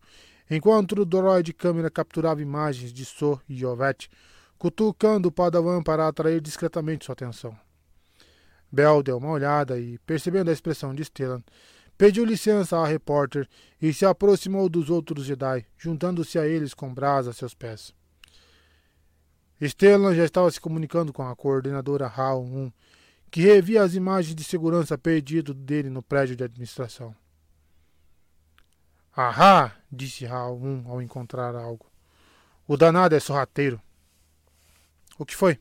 enquanto 0.49 0.93
o 0.93 1.05
droid 1.05 1.53
câmera 1.53 1.89
capturava 1.89 2.41
imagens 2.41 2.93
de 2.93 3.05
So 3.05 3.41
e 3.47 3.55
Jovette, 3.55 4.09
cutucando 4.57 5.29
o 5.29 5.31
Padawan 5.31 5.83
para 5.83 6.07
atrair 6.07 6.41
discretamente 6.41 7.05
sua 7.05 7.13
atenção. 7.13 7.57
Bel 8.71 9.03
deu 9.03 9.17
uma 9.17 9.29
olhada 9.29 9.79
e, 9.79 9.97
percebendo 9.99 10.49
a 10.49 10.53
expressão 10.53 10.93
de 10.93 11.03
Stellan, 11.03 11.41
pediu 11.97 12.25
licença 12.25 12.77
à 12.77 12.85
repórter 12.85 13.47
e 13.81 13.93
se 13.93 14.05
aproximou 14.05 14.67
dos 14.67 14.89
outros 14.89 15.25
Jedi, 15.25 15.65
juntando-se 15.77 16.37
a 16.37 16.47
eles 16.47 16.73
com 16.73 16.93
Brás 16.93 17.27
a 17.27 17.33
seus 17.33 17.53
pés. 17.53 17.93
Stellan 19.61 20.13
já 20.13 20.25
estava 20.25 20.51
se 20.51 20.59
comunicando 20.59 21.13
com 21.13 21.23
a 21.23 21.35
coordenadora 21.35 22.07
HAL 22.07 22.43
1, 22.43 22.71
que 23.31 23.41
revia 23.41 23.83
as 23.83 23.93
imagens 23.95 24.35
de 24.35 24.43
segurança 24.43 24.97
perdido 24.97 25.53
dele 25.53 25.89
no 25.89 26.03
prédio 26.03 26.35
de 26.35 26.43
administração. 26.43 27.15
Ahá! 29.15 29.73
Disse 29.95 30.25
1 30.25 30.89
ao 30.89 31.01
encontrar 31.01 31.55
algo. 31.55 31.85
O 32.67 32.77
danado 32.77 33.15
é 33.15 33.19
sorrateiro. 33.19 33.81
O 35.17 35.25
que 35.25 35.35
foi? 35.35 35.59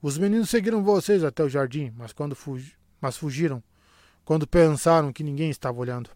Os 0.00 0.16
meninos 0.16 0.50
seguiram 0.50 0.82
vocês 0.82 1.22
até 1.24 1.42
o 1.42 1.48
jardim, 1.48 1.92
mas 1.96 2.12
quando 2.12 2.34
fugi 2.34 2.76
mas 3.00 3.16
fugiram 3.16 3.62
quando 4.24 4.46
pensaram 4.46 5.12
que 5.12 5.24
ninguém 5.24 5.50
estava 5.50 5.78
olhando. 5.78 6.08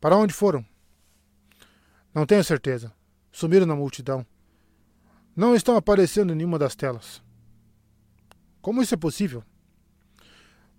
Para 0.00 0.16
onde 0.16 0.32
foram? 0.32 0.64
Não 2.14 2.24
tenho 2.24 2.44
certeza. 2.44 2.92
Sumiram 3.32 3.66
na 3.66 3.74
multidão. 3.74 4.24
Não 5.34 5.56
estão 5.56 5.76
aparecendo 5.76 6.32
em 6.32 6.36
nenhuma 6.36 6.58
das 6.58 6.76
telas. 6.76 7.20
Como 8.60 8.80
isso 8.82 8.94
é 8.94 8.96
possível? 8.96 9.42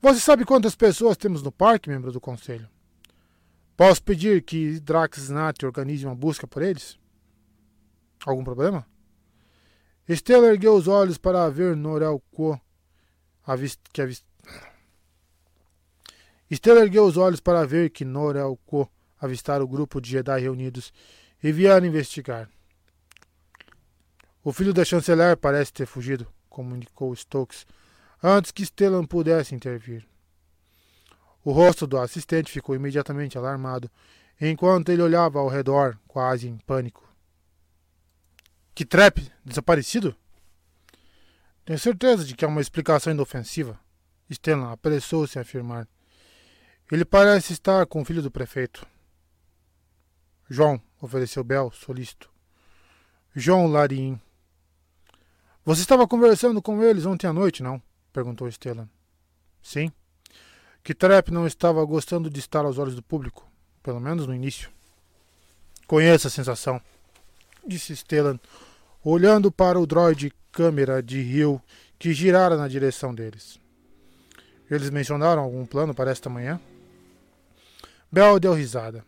Você 0.01 0.19
sabe 0.19 0.45
quantas 0.45 0.75
pessoas 0.75 1.17
temos 1.17 1.43
no 1.43 1.51
parque, 1.51 1.89
membro 1.89 2.11
do 2.11 2.21
conselho? 2.21 2.69
Posso 3.85 4.01
pedir 4.01 4.41
que 4.43 4.79
Drax 4.79 5.27
Nat 5.27 5.61
organize 5.63 6.05
uma 6.05 6.15
busca 6.15 6.47
por 6.47 6.61
eles? 6.61 6.97
Algum 8.25 8.41
problema? 8.41 8.87
Estela 10.07 10.47
ergueu 10.47 10.73
os 10.73 10.87
olhos 10.87 11.17
para 11.17 11.49
ver 11.49 11.75
Norel 11.75 12.23
Quo, 12.31 12.57
que 13.91 14.01
avist... 14.01 14.23
Estela 16.49 16.79
ergueu 16.79 17.03
os 17.03 17.17
olhos 17.17 17.41
para 17.41 17.65
ver 17.65 17.89
que 17.89 18.05
Norel 18.05 18.57
Quo 18.65 18.89
avistara 19.19 19.61
o 19.61 19.67
grupo 19.67 19.99
de 19.99 20.11
Jedi 20.11 20.39
reunidos 20.39 20.93
e 21.43 21.51
vieram 21.51 21.85
investigar. 21.85 22.49
O 24.45 24.53
filho 24.53 24.73
da 24.73 24.85
chanceler 24.85 25.35
parece 25.35 25.73
ter 25.73 25.87
fugido, 25.87 26.25
comunicou 26.47 27.13
Stokes, 27.13 27.65
antes 28.23 28.49
que 28.49 28.65
Stellan 28.65 29.03
pudesse 29.03 29.53
intervir. 29.53 30.07
O 31.43 31.51
rosto 31.51 31.85
do 31.85 31.97
assistente 31.97 32.51
ficou 32.51 32.75
imediatamente 32.75 33.37
alarmado, 33.37 33.91
enquanto 34.39 34.89
ele 34.89 35.01
olhava 35.01 35.39
ao 35.39 35.49
redor, 35.49 35.99
quase 36.07 36.47
em 36.47 36.57
pânico. 36.57 37.07
Que 38.73 38.85
trap? 38.85 39.31
Desaparecido? 39.43 40.15
Tenho 41.65 41.77
certeza 41.77 42.25
de 42.25 42.35
que 42.35 42.43
há 42.43 42.47
uma 42.47 42.61
explicação 42.61 43.13
inofensiva. 43.13 43.79
Stellan 44.31 44.71
apressou-se 44.71 45.37
a 45.37 45.41
afirmar. 45.41 45.87
Ele 46.91 47.05
parece 47.05 47.53
estar 47.53 47.85
com 47.85 48.01
o 48.01 48.05
filho 48.05 48.21
do 48.21 48.31
prefeito. 48.31 48.85
João, 50.49 50.81
ofereceu 51.01 51.43
Bel, 51.43 51.71
solícito. 51.71 52.29
João 53.35 53.67
Larim. 53.67 54.19
Você 55.65 55.81
estava 55.81 56.07
conversando 56.07 56.61
com 56.61 56.83
eles 56.83 57.05
ontem 57.05 57.27
à 57.27 57.33
noite, 57.33 57.63
não? 57.63 57.81
perguntou 58.11 58.51
Stellan. 58.51 58.89
Sim. 59.61 59.91
Que 60.83 60.93
Trap 60.93 61.29
não 61.29 61.47
estava 61.47 61.83
gostando 61.85 62.29
de 62.29 62.39
estar 62.39 62.65
aos 62.65 62.77
olhos 62.77 62.95
do 62.95 63.01
público, 63.01 63.47
pelo 63.81 63.99
menos 63.99 64.27
no 64.27 64.35
início. 64.35 64.69
Conheço 65.87 66.27
a 66.27 66.31
sensação 66.31 66.81
disse 67.65 67.95
Stellan, 67.95 68.39
olhando 69.03 69.51
para 69.51 69.79
o 69.79 69.87
droide 69.87 70.33
câmera 70.51 71.01
de 71.01 71.21
Rio 71.21 71.61
que 71.97 72.13
girara 72.13 72.57
na 72.57 72.67
direção 72.67 73.13
deles. 73.13 73.59
Eles 74.69 74.89
mencionaram 74.89 75.41
algum 75.41 75.65
plano 75.65 75.93
para 75.93 76.11
esta 76.11 76.29
manhã? 76.29 76.59
Bell 78.11 78.39
deu 78.39 78.53
risada. 78.53 79.05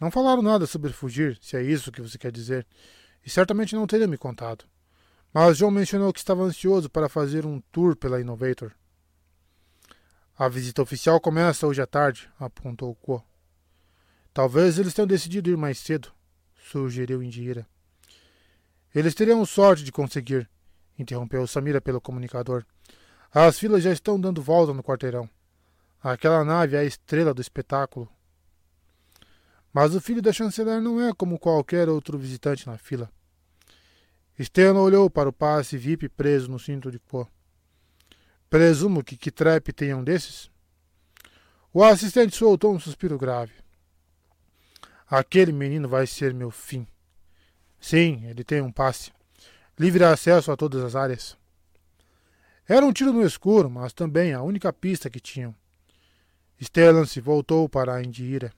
Não 0.00 0.10
falaram 0.10 0.42
nada 0.42 0.66
sobre 0.66 0.92
fugir, 0.92 1.38
se 1.42 1.56
é 1.56 1.62
isso 1.62 1.92
que 1.92 2.00
você 2.00 2.16
quer 2.16 2.32
dizer, 2.32 2.66
e 3.24 3.28
certamente 3.28 3.74
não 3.74 3.86
teria 3.86 4.06
me 4.06 4.16
contado. 4.16 4.64
Mas 5.32 5.58
John 5.58 5.70
mencionou 5.70 6.12
que 6.12 6.18
estava 6.18 6.42
ansioso 6.42 6.88
para 6.88 7.08
fazer 7.08 7.44
um 7.44 7.60
tour 7.70 7.94
pela 7.94 8.20
Innovator. 8.20 8.72
A 10.40 10.48
visita 10.48 10.80
oficial 10.80 11.20
começa 11.20 11.66
hoje 11.66 11.82
à 11.82 11.86
tarde, 11.86 12.26
apontou 12.40 12.94
Ko. 12.94 13.22
Talvez 14.32 14.78
eles 14.78 14.94
tenham 14.94 15.06
decidido 15.06 15.50
ir 15.50 15.56
mais 15.58 15.78
cedo 15.78 16.10
sugeriu 16.56 17.22
Indira. 17.22 17.66
Eles 18.94 19.14
teriam 19.14 19.44
sorte 19.44 19.84
de 19.84 19.92
conseguir, 19.92 20.48
interrompeu 20.98 21.46
Samira 21.46 21.78
pelo 21.78 22.00
comunicador. 22.00 22.64
As 23.30 23.58
filas 23.58 23.82
já 23.82 23.92
estão 23.92 24.18
dando 24.18 24.40
volta 24.40 24.72
no 24.72 24.82
quarteirão. 24.82 25.28
Aquela 26.02 26.42
nave 26.42 26.74
é 26.74 26.78
a 26.78 26.84
estrela 26.84 27.34
do 27.34 27.42
espetáculo. 27.42 28.08
Mas 29.70 29.94
o 29.94 30.00
filho 30.00 30.22
da 30.22 30.32
chanceler 30.32 30.80
não 30.80 31.06
é 31.06 31.12
como 31.12 31.38
qualquer 31.38 31.86
outro 31.86 32.16
visitante 32.16 32.66
na 32.66 32.78
fila. 32.78 33.12
Steno 34.40 34.80
olhou 34.80 35.10
para 35.10 35.28
o 35.28 35.34
passe 35.34 35.76
VIP 35.76 36.08
preso 36.08 36.50
no 36.50 36.58
cinto 36.58 36.90
de 36.90 36.98
pó. 36.98 37.28
Presumo 38.50 39.04
que 39.04 39.16
Kitrep 39.16 39.72
tenha 39.72 39.96
um 39.96 40.02
desses? 40.02 40.50
O 41.72 41.84
assistente 41.84 42.34
soltou 42.34 42.74
um 42.74 42.80
suspiro 42.80 43.16
grave. 43.16 43.52
Aquele 45.08 45.52
menino 45.52 45.88
vai 45.88 46.04
ser 46.04 46.34
meu 46.34 46.50
fim. 46.50 46.84
Sim, 47.80 48.26
ele 48.26 48.42
tem 48.42 48.60
um 48.60 48.72
passe. 48.72 49.12
Livre 49.78 50.02
acesso 50.02 50.50
a 50.50 50.56
todas 50.56 50.82
as 50.82 50.96
áreas. 50.96 51.38
Era 52.68 52.84
um 52.84 52.92
tiro 52.92 53.12
no 53.12 53.24
escuro, 53.24 53.70
mas 53.70 53.92
também 53.92 54.32
a 54.32 54.42
única 54.42 54.72
pista 54.72 55.08
que 55.08 55.20
tinham. 55.20 55.54
Stellan 56.60 57.06
se 57.06 57.20
voltou 57.20 57.68
para 57.68 57.94
a 57.94 58.02
Indira. 58.02 58.52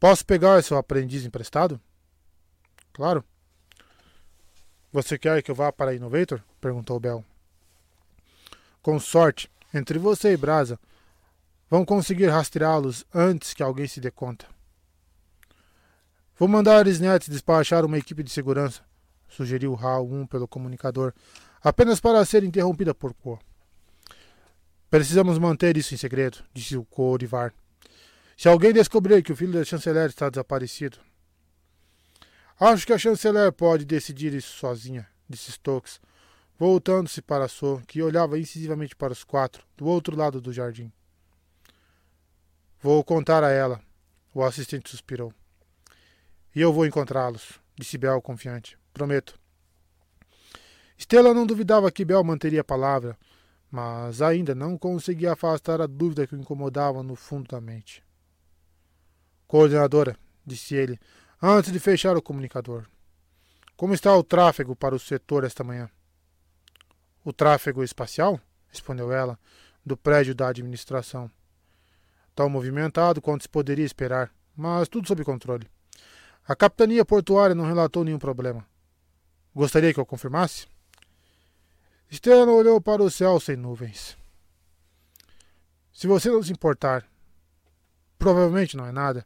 Posso 0.00 0.24
pegar 0.24 0.64
seu 0.64 0.78
aprendiz 0.78 1.26
emprestado? 1.26 1.78
Claro. 2.94 3.22
Você 4.90 5.18
quer 5.18 5.42
que 5.42 5.50
eu 5.50 5.54
vá 5.54 5.70
para 5.70 5.90
a 5.90 5.94
Innovator? 5.94 6.42
perguntou 6.62 6.98
Bell. 6.98 7.22
Com 8.84 9.00
sorte, 9.00 9.50
entre 9.72 9.98
você 9.98 10.34
e 10.34 10.36
Brasa, 10.36 10.78
vão 11.70 11.86
conseguir 11.86 12.26
rastreá-los 12.26 13.06
antes 13.14 13.54
que 13.54 13.62
alguém 13.62 13.88
se 13.88 13.98
dê 13.98 14.10
conta. 14.10 14.46
Vou 16.38 16.46
mandar 16.46 16.80
a 16.86 17.18
despachar 17.18 17.86
uma 17.86 17.96
equipe 17.96 18.22
de 18.22 18.30
segurança, 18.30 18.82
sugeriu 19.26 19.74
Hal 19.74 20.06
1 20.06 20.26
pelo 20.26 20.46
comunicador, 20.46 21.14
apenas 21.62 21.98
para 21.98 22.22
ser 22.26 22.44
interrompida 22.44 22.94
por 22.94 23.14
Ko. 23.14 23.40
Precisamos 24.90 25.38
manter 25.38 25.78
isso 25.78 25.94
em 25.94 25.96
segredo, 25.96 26.44
disse 26.52 26.76
o 26.76 26.84
Ko 26.84 27.04
Orivar. 27.04 27.54
Se 28.36 28.48
alguém 28.48 28.74
descobrir 28.74 29.22
que 29.22 29.32
o 29.32 29.36
filho 29.36 29.54
da 29.54 29.64
chanceler 29.64 30.10
está 30.10 30.28
desaparecido. 30.28 30.98
Acho 32.60 32.86
que 32.86 32.92
a 32.92 32.98
chanceler 32.98 33.50
pode 33.50 33.86
decidir 33.86 34.34
isso 34.34 34.58
sozinha, 34.58 35.08
disse 35.26 35.52
Stokes, 35.52 36.02
voltando-se 36.64 37.20
para 37.20 37.46
So, 37.46 37.82
que 37.86 38.02
olhava 38.02 38.38
incisivamente 38.38 38.96
para 38.96 39.12
os 39.12 39.22
quatro, 39.22 39.66
do 39.76 39.86
outro 39.86 40.16
lado 40.16 40.40
do 40.40 40.50
jardim. 40.50 40.90
Vou 42.80 43.04
contar 43.04 43.44
a 43.44 43.50
ela, 43.50 43.82
o 44.32 44.42
assistente 44.42 44.88
suspirou. 44.88 45.30
E 46.56 46.62
eu 46.62 46.72
vou 46.72 46.86
encontrá-los, 46.86 47.60
disse 47.76 47.98
Bel 47.98 48.22
confiante. 48.22 48.78
Prometo. 48.94 49.38
Stella 50.96 51.34
não 51.34 51.44
duvidava 51.44 51.92
que 51.92 52.02
Bel 52.02 52.24
manteria 52.24 52.62
a 52.62 52.64
palavra, 52.64 53.18
mas 53.70 54.22
ainda 54.22 54.54
não 54.54 54.78
conseguia 54.78 55.32
afastar 55.32 55.82
a 55.82 55.86
dúvida 55.86 56.26
que 56.26 56.34
o 56.34 56.40
incomodava 56.40 57.02
no 57.02 57.14
fundo 57.14 57.46
da 57.46 57.60
mente. 57.60 58.02
Coordenadora, 59.46 60.16
disse 60.46 60.74
ele, 60.74 60.98
antes 61.42 61.70
de 61.70 61.78
fechar 61.78 62.16
o 62.16 62.22
comunicador. 62.22 62.86
Como 63.76 63.92
está 63.92 64.16
o 64.16 64.24
tráfego 64.24 64.74
para 64.74 64.94
o 64.94 64.98
setor 64.98 65.44
esta 65.44 65.62
manhã? 65.62 65.90
O 67.24 67.32
tráfego 67.32 67.82
espacial? 67.82 68.38
respondeu 68.68 69.12
ela, 69.12 69.38
do 69.86 69.96
prédio 69.96 70.34
da 70.34 70.48
administração. 70.48 71.30
Tão 72.34 72.50
movimentado 72.50 73.22
quanto 73.22 73.42
se 73.42 73.48
poderia 73.48 73.84
esperar, 73.84 74.30
mas 74.56 74.88
tudo 74.88 75.08
sob 75.08 75.24
controle. 75.24 75.66
A 76.46 76.54
capitania 76.54 77.04
portuária 77.04 77.54
não 77.54 77.64
relatou 77.64 78.04
nenhum 78.04 78.18
problema. 78.18 78.66
Gostaria 79.54 79.94
que 79.94 80.00
eu 80.00 80.04
confirmasse? 80.04 80.66
Stella 82.10 82.52
olhou 82.52 82.80
para 82.80 83.02
o 83.02 83.10
céu 83.10 83.40
sem 83.40 83.56
nuvens. 83.56 84.16
Se 85.92 86.06
você 86.06 86.28
não 86.28 86.42
se 86.42 86.52
importar, 86.52 87.06
provavelmente 88.18 88.76
não 88.76 88.84
é 88.84 88.92
nada. 88.92 89.24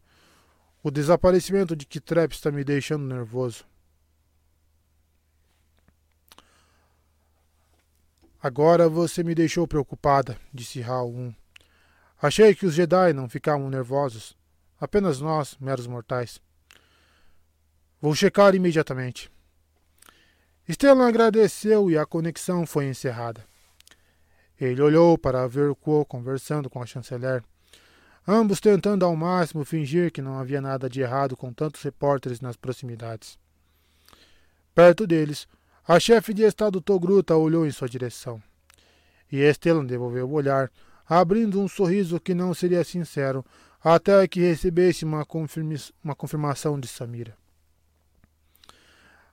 O 0.82 0.90
desaparecimento 0.90 1.74
de 1.74 1.86
Kitrep 1.86 2.32
está 2.32 2.52
me 2.52 2.62
deixando 2.62 3.04
nervoso. 3.04 3.64
Agora 8.40 8.88
você 8.88 9.24
me 9.24 9.35
deixou 9.35 9.67
preocupada, 9.67 10.38
disse 10.54 10.81
1. 10.81 11.35
Achei 12.22 12.54
que 12.54 12.67
os 12.67 12.74
Jedi 12.74 13.12
não 13.12 13.28
ficavam 13.28 13.69
nervosos. 13.69 14.37
Apenas 14.81 15.21
nós, 15.21 15.56
meros 15.58 15.88
mortais. 15.88 16.40
Vou 18.01 18.15
checar 18.15 18.54
imediatamente. 18.54 19.28
Stellan 20.71 21.08
agradeceu 21.08 21.90
e 21.90 21.99
a 21.99 22.06
conexão 22.06 22.65
foi 22.65 22.87
encerrada. 22.87 23.44
Ele 24.60 24.83
olhou 24.83 25.19
para 25.19 25.49
ver 25.49 25.74
Quo 25.74 26.04
conversando 26.04 26.71
com 26.71 26.81
a 26.81 26.87
chanceler, 26.87 27.42
ambos 28.26 28.60
tentando 28.60 29.04
ao 29.04 29.17
máximo 29.17 29.65
fingir 29.65 30.12
que 30.12 30.22
não 30.22 30.38
havia 30.38 30.60
nada 30.60 30.88
de 30.88 31.01
errado 31.01 31.37
com 31.37 31.53
tantos 31.53 31.83
repórteres 31.83 32.40
nas 32.40 32.56
proximidades. 32.56 33.37
Perto 34.74 35.08
deles, 35.08 35.49
a 35.88 35.99
chefe 35.99 36.35
de 36.35 36.42
estado 36.42 36.83
Togruta 36.83 37.35
olhou 37.35 37.67
em 37.67 37.71
sua 37.71 37.88
direção. 37.88 38.42
E 39.33 39.38
Estelan 39.38 39.87
devolveu 39.87 40.28
o 40.28 40.35
olhar, 40.35 40.71
abrindo 41.06 41.58
um 41.58 41.67
sorriso 41.67 42.21
que 42.21 42.35
não 42.35 42.53
seria 42.53 42.85
sincero, 42.85 43.42
até 43.83 44.28
que 44.28 44.40
recebesse 44.40 45.06
uma, 45.06 45.26
uma 46.04 46.15
confirmação 46.15 46.78
de 46.78 46.87
Samira. 46.87 47.35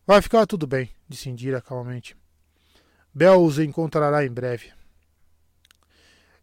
Vai 0.08 0.22
ficar 0.22 0.46
tudo 0.46 0.66
bem, 0.66 0.90
disse 1.10 1.30
Indira 1.30 1.60
calmamente. 1.60 2.16
Bel 3.14 3.44
os 3.44 3.60
encontrará 3.60 4.26
em 4.26 4.32
breve. 4.32 4.72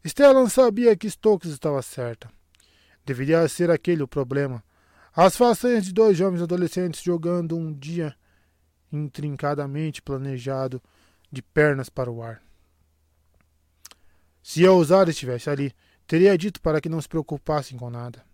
Stellan 0.04 0.50
sabia 0.50 0.94
que 0.94 1.08
Stokes 1.08 1.50
estava 1.50 1.80
certa. 1.80 2.28
Deveria 3.06 3.48
ser 3.48 3.70
aquele 3.70 4.02
o 4.02 4.08
problema. 4.08 4.62
As 5.16 5.38
façanhas 5.38 5.86
de 5.86 5.92
dois 5.92 6.18
jovens 6.18 6.42
adolescentes 6.42 7.02
jogando 7.02 7.56
um 7.56 7.72
dia 7.72 8.14
intrincadamente 8.92 10.02
planejado 10.02 10.82
de 11.30 11.42
pernas 11.42 11.88
para 11.88 12.10
o 12.10 12.22
ar. 12.22 12.42
Se 14.42 14.66
a 14.66 14.72
ousar 14.72 15.08
estivesse 15.08 15.48
ali, 15.48 15.72
teria 16.06 16.36
dito 16.36 16.60
para 16.60 16.80
que 16.80 16.88
não 16.88 17.00
se 17.00 17.08
preocupassem 17.08 17.78
com 17.78 17.88
nada. 17.88 18.24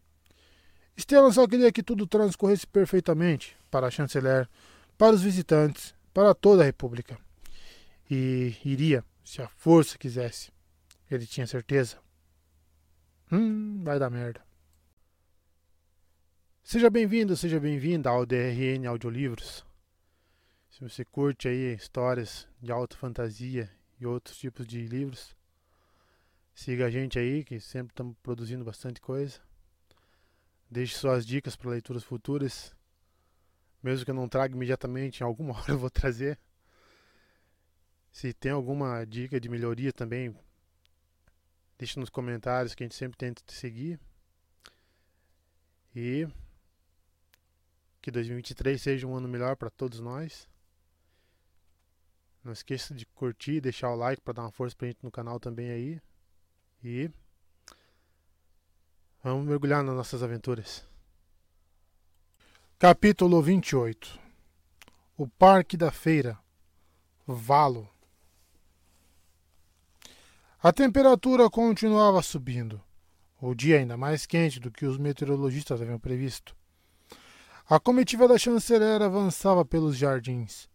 Stellan 0.98 1.30
só 1.30 1.46
queria 1.46 1.70
que 1.70 1.82
tudo 1.82 2.06
transcorresse 2.06 2.66
perfeitamente 2.66 3.56
para 3.70 3.86
a 3.86 3.90
chanceler, 3.90 4.48
para 4.96 5.14
os 5.14 5.22
visitantes, 5.22 5.94
para 6.12 6.34
toda 6.34 6.62
a 6.62 6.66
República. 6.66 7.16
E 8.10 8.56
iria, 8.64 9.04
se 9.22 9.40
a 9.40 9.48
força 9.48 9.96
quisesse. 9.96 10.50
Ele 11.08 11.26
tinha 11.26 11.46
certeza. 11.46 11.98
Hum, 13.30 13.82
vai 13.84 13.98
dar 13.98 14.10
merda. 14.10 14.40
Seja 16.64 16.90
bem-vindo, 16.90 17.36
seja 17.36 17.60
bem-vinda 17.60 18.10
ao 18.10 18.26
DRN 18.26 18.86
Audiolivros. 18.88 19.67
Se 20.78 20.84
você 20.84 21.04
curte 21.04 21.48
aí 21.48 21.74
histórias 21.74 22.46
de 22.62 22.70
alta 22.70 22.96
fantasia 22.96 23.68
e 23.98 24.06
outros 24.06 24.38
tipos 24.38 24.64
de 24.64 24.86
livros, 24.86 25.34
siga 26.54 26.86
a 26.86 26.90
gente 26.90 27.18
aí, 27.18 27.42
que 27.42 27.58
sempre 27.58 27.90
estamos 27.90 28.16
produzindo 28.22 28.64
bastante 28.64 29.00
coisa. 29.00 29.40
Deixe 30.70 30.96
suas 30.96 31.26
dicas 31.26 31.56
para 31.56 31.70
leituras 31.70 32.04
futuras 32.04 32.72
mesmo 33.82 34.04
que 34.04 34.12
eu 34.12 34.14
não 34.14 34.28
traga 34.28 34.54
imediatamente, 34.54 35.20
em 35.20 35.24
alguma 35.24 35.52
hora 35.58 35.72
eu 35.72 35.78
vou 35.78 35.90
trazer. 35.90 36.38
Se 38.12 38.32
tem 38.32 38.52
alguma 38.52 39.04
dica 39.04 39.40
de 39.40 39.48
melhoria 39.48 39.92
também, 39.92 40.32
deixe 41.76 41.98
nos 41.98 42.08
comentários 42.08 42.76
que 42.76 42.84
a 42.84 42.86
gente 42.86 42.94
sempre 42.94 43.18
tenta 43.18 43.42
te 43.44 43.52
seguir. 43.52 43.98
E 45.92 46.28
que 48.00 48.12
2023 48.12 48.80
seja 48.80 49.08
um 49.08 49.16
ano 49.16 49.26
melhor 49.26 49.56
para 49.56 49.70
todos 49.70 49.98
nós. 49.98 50.48
Não 52.48 52.54
esqueça 52.54 52.94
de 52.94 53.04
curtir, 53.04 53.60
deixar 53.60 53.90
o 53.90 53.94
like 53.94 54.22
para 54.22 54.32
dar 54.32 54.42
uma 54.44 54.50
força 54.50 54.74
pra 54.74 54.88
gente 54.88 55.00
no 55.02 55.10
canal 55.10 55.38
também 55.38 55.70
aí. 55.70 56.00
E 56.82 57.10
vamos 59.22 59.46
mergulhar 59.46 59.84
nas 59.84 59.94
nossas 59.94 60.22
aventuras. 60.22 60.82
Capítulo 62.78 63.42
28 63.42 64.18
O 65.18 65.28
Parque 65.28 65.76
da 65.76 65.90
Feira 65.90 66.38
Valo 67.26 67.86
A 70.62 70.72
temperatura 70.72 71.50
continuava 71.50 72.22
subindo, 72.22 72.82
o 73.42 73.54
dia 73.54 73.76
ainda 73.76 73.94
mais 73.94 74.24
quente 74.24 74.58
do 74.58 74.70
que 74.70 74.86
os 74.86 74.96
meteorologistas 74.96 75.82
haviam 75.82 75.98
previsto. 75.98 76.56
A 77.68 77.78
comitiva 77.78 78.26
da 78.26 78.38
chanceler 78.38 79.02
avançava 79.02 79.66
pelos 79.66 79.98
jardins. 79.98 80.66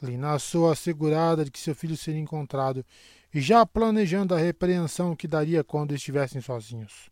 Lina 0.00 0.38
soa 0.38 0.72
assegurada 0.72 1.44
de 1.44 1.50
que 1.50 1.58
seu 1.58 1.74
filho 1.74 1.96
seria 1.96 2.20
encontrado 2.20 2.84
e 3.32 3.40
já 3.40 3.66
planejando 3.66 4.34
a 4.34 4.38
repreensão 4.38 5.16
que 5.16 5.28
daria 5.28 5.64
quando 5.64 5.94
estivessem 5.94 6.40
sozinhos. 6.40 7.10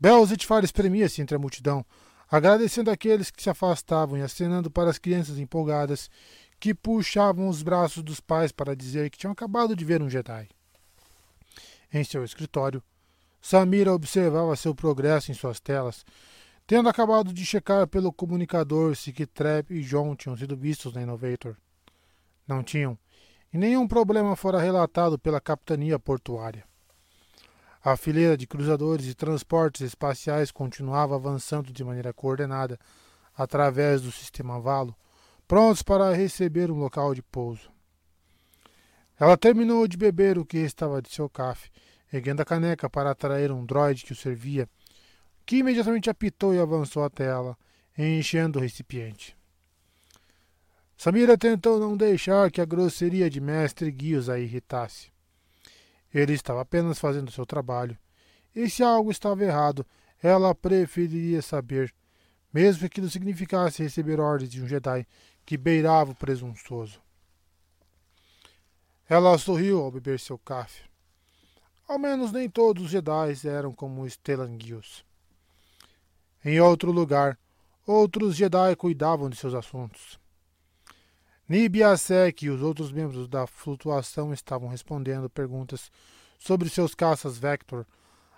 Belzitfar 0.00 0.64
espremia-se 0.64 1.22
entre 1.22 1.36
a 1.36 1.38
multidão, 1.38 1.84
agradecendo 2.28 2.90
aqueles 2.90 3.30
que 3.30 3.42
se 3.42 3.50
afastavam 3.50 4.18
e 4.18 4.22
acenando 4.22 4.70
para 4.70 4.90
as 4.90 4.98
crianças 4.98 5.38
empolgadas 5.38 6.10
que 6.58 6.74
puxavam 6.74 7.48
os 7.48 7.62
braços 7.62 8.02
dos 8.02 8.18
pais 8.18 8.50
para 8.50 8.74
dizer 8.74 9.10
que 9.10 9.18
tinham 9.18 9.32
acabado 9.32 9.76
de 9.76 9.84
ver 9.84 10.02
um 10.02 10.08
Jedi. 10.08 10.48
Em 11.92 12.02
seu 12.02 12.24
escritório, 12.24 12.82
Samira 13.40 13.92
observava 13.92 14.56
seu 14.56 14.74
progresso 14.74 15.30
em 15.30 15.34
suas 15.34 15.60
telas, 15.60 16.06
tendo 16.66 16.88
acabado 16.88 17.32
de 17.32 17.44
checar 17.44 17.86
pelo 17.86 18.12
comunicador 18.12 18.96
se 18.96 19.12
que 19.12 19.26
Trep 19.26 19.70
e 19.70 19.82
John 19.82 20.14
tinham 20.14 20.36
sido 20.36 20.56
vistos 20.56 20.92
na 20.92 21.02
Innovator. 21.02 21.56
Não 22.46 22.62
tinham, 22.62 22.98
e 23.52 23.58
nenhum 23.58 23.86
problema 23.86 24.34
fora 24.34 24.60
relatado 24.60 25.18
pela 25.18 25.40
capitania 25.40 25.98
portuária. 25.98 26.64
A 27.84 27.96
fileira 27.96 28.36
de 28.36 28.46
cruzadores 28.46 29.06
e 29.06 29.14
transportes 29.14 29.80
espaciais 29.80 30.52
continuava 30.52 31.16
avançando 31.16 31.72
de 31.72 31.82
maneira 31.82 32.12
coordenada 32.12 32.78
através 33.36 34.02
do 34.02 34.12
sistema 34.12 34.60
Valo, 34.60 34.94
prontos 35.48 35.82
para 35.82 36.14
receber 36.14 36.70
um 36.70 36.78
local 36.78 37.14
de 37.14 37.22
pouso. 37.22 37.70
Ela 39.18 39.36
terminou 39.36 39.86
de 39.86 39.96
beber 39.96 40.38
o 40.38 40.44
que 40.44 40.58
estava 40.58 41.02
de 41.02 41.10
seu 41.12 41.28
café, 41.28 41.68
erguendo 42.12 42.40
a 42.40 42.44
caneca 42.44 42.88
para 42.88 43.10
atrair 43.10 43.50
um 43.50 43.64
droide 43.64 44.04
que 44.04 44.12
o 44.12 44.16
servia, 44.16 44.68
que 45.44 45.56
imediatamente 45.56 46.08
apitou 46.08 46.54
e 46.54 46.58
avançou 46.58 47.04
até 47.04 47.24
ela, 47.24 47.56
enchendo 47.96 48.58
o 48.58 48.62
recipiente. 48.62 49.36
Samira 50.96 51.36
tentou 51.36 51.80
não 51.80 51.96
deixar 51.96 52.50
que 52.50 52.60
a 52.60 52.64
grosseria 52.64 53.28
de 53.28 53.40
Mestre 53.40 53.90
Guios 53.90 54.28
a 54.28 54.38
irritasse. 54.38 55.10
Ele 56.14 56.32
estava 56.32 56.60
apenas 56.60 56.98
fazendo 56.98 57.30
seu 57.30 57.44
trabalho. 57.44 57.98
E 58.54 58.68
se 58.70 58.82
algo 58.82 59.10
estava 59.10 59.42
errado, 59.42 59.84
ela 60.22 60.54
preferiria 60.54 61.42
saber, 61.42 61.92
mesmo 62.52 62.80
que 62.80 62.86
aquilo 62.86 63.10
significasse 63.10 63.82
receber 63.82 64.20
ordens 64.20 64.50
de 64.50 64.62
um 64.62 64.68
Jedi 64.68 65.06
que 65.44 65.56
beirava 65.56 66.12
o 66.12 66.14
presunçoso. 66.14 67.00
Ela 69.08 69.36
sorriu 69.38 69.80
ao 69.80 69.90
beber 69.90 70.20
seu 70.20 70.38
café. 70.38 70.84
Ao 71.88 71.98
menos 71.98 72.30
nem 72.30 72.48
todos 72.48 72.84
os 72.84 72.90
Jedi 72.90 73.34
eram 73.44 73.72
como 73.72 74.08
Stellan 74.08 74.56
Gios. 74.58 75.04
Em 76.44 76.60
outro 76.60 76.90
lugar, 76.90 77.38
outros 77.86 78.34
Jedi 78.34 78.74
cuidavam 78.76 79.30
de 79.30 79.36
seus 79.36 79.54
assuntos. 79.54 80.18
Nibiasek 81.48 82.46
e 82.46 82.50
os 82.50 82.62
outros 82.62 82.90
membros 82.90 83.28
da 83.28 83.46
flutuação 83.46 84.32
estavam 84.32 84.68
respondendo 84.68 85.30
perguntas 85.30 85.90
sobre 86.38 86.68
seus 86.68 86.94
caças 86.94 87.38
Vector, 87.38 87.86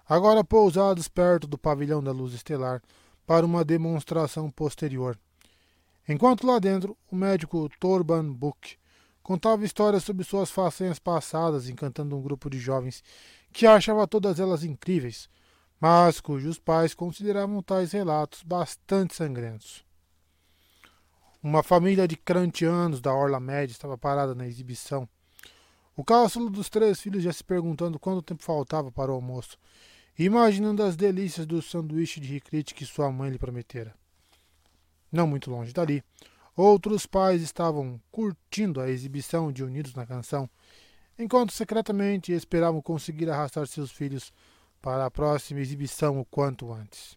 agora 0.07 0.45
pousados 0.45 1.09
perto 1.09 1.47
do 1.47 1.57
pavilhão 1.57 2.03
da 2.03 2.13
luz 2.13 2.35
estelar 2.35 2.83
para 3.27 3.47
uma 3.47 3.65
demonstração 3.65 4.51
posterior. 4.51 5.19
Enquanto 6.07 6.47
lá 6.47 6.59
dentro, 6.59 6.97
o 7.11 7.17
médico 7.17 7.71
Torban 7.81 8.31
Book 8.31 8.77
contava 9.23 9.65
histórias 9.65 10.05
sobre 10.05 10.25
suas 10.25 10.51
façanhas 10.51 10.99
passadas, 10.99 11.71
encantando 11.71 12.15
um 12.15 12.21
grupo 12.21 12.51
de 12.51 12.59
jovens 12.59 13.03
que 13.51 13.67
achava 13.67 14.07
todas 14.07 14.39
elas 14.39 14.63
incríveis, 14.65 15.31
mas 15.87 16.19
cujos 16.19 16.59
pais 16.59 16.95
consideravam 16.95 17.63
tais 17.63 17.93
relatos 17.93 18.43
bastante 18.43 19.15
sangrentos. 19.15 19.85
Uma 21.43 21.63
família 21.63 22.09
de 22.09 22.17
crantianos 22.17 23.03
da 23.03 23.13
Orla 23.13 23.39
Média 23.39 23.71
estava 23.71 23.99
parada 23.99 24.35
na 24.35 24.47
exibição. 24.47 25.07
O 25.95 26.03
cáusulo 26.03 26.49
dos 26.49 26.71
três 26.71 27.03
filhos 27.03 27.23
já 27.23 27.31
se 27.35 27.45
perguntando 27.45 27.99
quanto 27.99 28.23
tempo 28.23 28.43
faltava 28.43 28.91
para 28.91 29.13
o 29.13 29.15
almoço, 29.15 29.59
imaginando 30.19 30.83
as 30.83 30.97
delícias 30.97 31.45
do 31.45 31.61
sanduíche 31.61 32.19
de 32.19 32.29
ricrite 32.29 32.75
que 32.75 32.87
sua 32.87 33.13
mãe 33.13 33.29
lhe 33.31 33.39
prometera. 33.39 33.95
Não 35.13 35.27
muito 35.27 35.51
longe 35.51 35.71
dali, 35.75 36.03
outros 36.57 37.05
pais 37.05 37.43
estavam 37.43 38.01
curtindo 38.11 38.81
a 38.81 38.89
exibição 38.89 39.53
de 39.53 39.63
Unidos 39.63 39.95
na 39.95 40.07
Canção, 40.07 40.49
enquanto 41.19 41.53
secretamente 41.53 42.33
esperavam 42.33 42.81
conseguir 42.81 43.29
arrastar 43.29 43.67
seus 43.67 43.93
filhos 43.93 44.33
para 44.85 45.07
a 45.07 45.11
próxima 45.11 45.61
exibição 45.61 46.21
o 46.21 46.27
quanto 46.27 46.71
antes. 46.71 47.17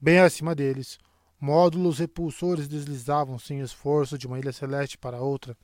Bem 0.00 0.18
acima 0.18 0.52
deles, 0.52 0.98
Módulos 1.40 2.00
repulsores 2.00 2.66
deslizavam 2.66 3.38
sem 3.38 3.60
esforço 3.60 4.18
de 4.18 4.26
uma 4.26 4.40
ilha 4.40 4.52
celeste 4.52 4.98
para 4.98 5.20
outra. 5.20 5.56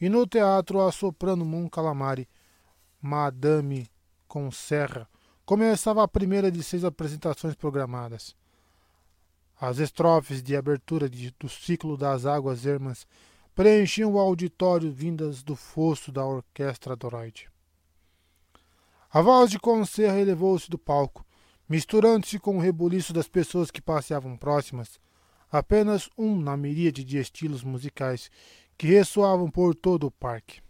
E 0.00 0.08
no 0.08 0.28
teatro, 0.28 0.80
a 0.80 0.92
soprano 0.92 1.44
Mon 1.44 1.68
Calamari, 1.68 2.28
Madame 3.02 3.90
com 4.28 4.48
serra, 4.52 5.08
começava 5.44 6.04
a 6.04 6.08
primeira 6.08 6.48
de 6.48 6.62
seis 6.62 6.84
apresentações 6.84 7.56
programadas. 7.56 8.36
As 9.60 9.78
estrofes 9.78 10.40
de 10.40 10.54
abertura 10.54 11.10
de, 11.10 11.34
do 11.36 11.48
ciclo 11.48 11.96
das 11.96 12.26
águas 12.26 12.64
ermas 12.64 13.04
preenchiam 13.56 14.12
o 14.12 14.20
auditório 14.20 14.92
vindas 14.92 15.42
do 15.42 15.56
fosso 15.56 16.12
da 16.12 16.24
orquestra 16.24 16.94
Doroide. 16.94 17.50
A 19.16 19.22
voz 19.22 19.50
de 19.50 19.58
Conserra 19.58 20.20
elevou-se 20.20 20.68
do 20.68 20.76
palco, 20.76 21.24
misturando-se 21.66 22.38
com 22.38 22.58
o 22.58 22.60
rebuliço 22.60 23.14
das 23.14 23.26
pessoas 23.26 23.70
que 23.70 23.80
passeavam 23.80 24.36
próximas, 24.36 25.00
apenas 25.50 26.10
um 26.18 26.38
na 26.38 26.54
miríade 26.54 27.02
de 27.02 27.16
estilos 27.16 27.64
musicais 27.64 28.30
que 28.76 28.88
ressoavam 28.88 29.50
por 29.50 29.74
todo 29.74 30.06
o 30.06 30.10
parque. 30.10 30.60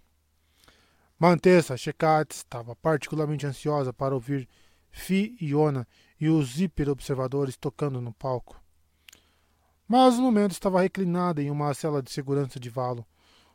Mantessa 1.19 1.77
Checat 1.77 2.33
estava 2.33 2.77
particularmente 2.77 3.45
ansiosa 3.45 3.93
para 3.93 4.15
ouvir 4.15 4.49
Fi 4.93 5.37
e 5.41 5.47
Iona 5.47 5.85
e 6.21 6.29
os 6.29 6.61
hiper-observadores 6.61 7.57
tocando 7.57 8.01
no 8.01 8.15
palco. 8.15 8.63
Mas 9.89 10.19
no 10.19 10.23
momento 10.23 10.53
estava 10.53 10.83
reclinada 10.83 11.43
em 11.43 11.51
uma 11.51 11.75
cela 11.75 12.01
de 12.01 12.13
segurança 12.13 12.61
de 12.61 12.71
valo, 12.71 13.05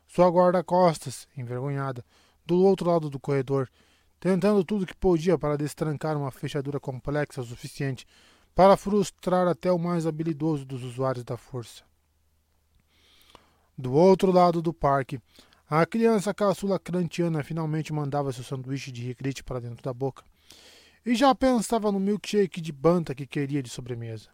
sua 0.06 0.28
guarda-costas, 0.28 1.26
envergonhada, 1.34 2.04
do 2.44 2.62
outro 2.62 2.90
lado 2.90 3.08
do 3.08 3.18
corredor, 3.18 3.70
tentando 4.22 4.62
tudo 4.62 4.86
que 4.86 4.94
podia 4.94 5.36
para 5.36 5.58
destrancar 5.58 6.16
uma 6.16 6.30
fechadura 6.30 6.78
complexa 6.78 7.40
o 7.40 7.44
suficiente 7.44 8.06
para 8.54 8.76
frustrar 8.76 9.48
até 9.48 9.72
o 9.72 9.80
mais 9.80 10.06
habilidoso 10.06 10.64
dos 10.64 10.84
usuários 10.84 11.24
da 11.24 11.36
força. 11.36 11.82
Do 13.76 13.92
outro 13.92 14.30
lado 14.30 14.62
do 14.62 14.72
parque, 14.72 15.20
a 15.68 15.84
criança 15.84 16.32
caçula 16.32 16.78
crantiana 16.78 17.42
finalmente 17.42 17.92
mandava 17.92 18.32
seu 18.32 18.44
sanduíche 18.44 18.92
de 18.92 19.04
recrite 19.04 19.42
para 19.42 19.58
dentro 19.58 19.82
da 19.82 19.92
boca 19.92 20.22
e 21.04 21.16
já 21.16 21.34
pensava 21.34 21.90
no 21.90 21.98
milkshake 21.98 22.60
de 22.60 22.70
banta 22.70 23.16
que 23.16 23.26
queria 23.26 23.60
de 23.60 23.70
sobremesa. 23.70 24.28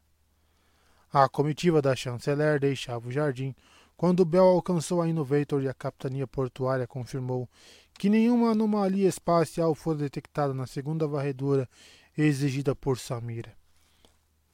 A 1.11 1.27
comitiva 1.31 1.81
da 1.81 1.97
chanceler 1.97 2.61
deixava 2.61 3.09
o 3.09 3.11
jardim 3.11 3.55
quando 3.97 4.25
Bell 4.25 4.45
alcançou 4.45 5.01
a 5.01 5.09
Innovator 5.09 5.63
e 5.63 5.69
a 5.69 5.73
capitania 5.73 6.27
portuária 6.27 6.87
confirmou 6.87 7.49
que 7.99 8.09
nenhuma 8.09 8.53
anomalia 8.53 9.09
espacial 9.09 9.75
foi 9.75 9.97
detectada 9.97 10.55
na 10.55 10.69
segunda 10.69 11.07
varredura 11.07 11.69
exigida 12.17 12.75
por 12.75 12.97
Samira. 12.97 13.53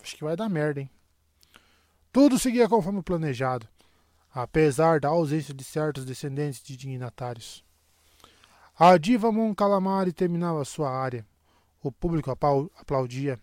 Acho 0.02 0.16
que 0.16 0.24
vai 0.24 0.34
dar 0.34 0.48
merda, 0.48 0.80
hein? 0.80 0.90
Tudo 2.10 2.38
seguia 2.38 2.68
conforme 2.68 3.02
planejado, 3.02 3.68
apesar 4.32 4.98
da 4.98 5.08
ausência 5.08 5.52
de 5.52 5.62
certos 5.62 6.04
descendentes 6.04 6.62
de 6.62 6.76
dignatários. 6.76 7.62
A 8.78 8.96
diva 8.96 9.30
Mon 9.30 9.54
Calamari 9.54 10.12
terminava 10.12 10.64
sua 10.64 10.90
área. 10.90 11.24
O 11.82 11.92
público 11.92 12.30
aplaudia. 12.30 13.38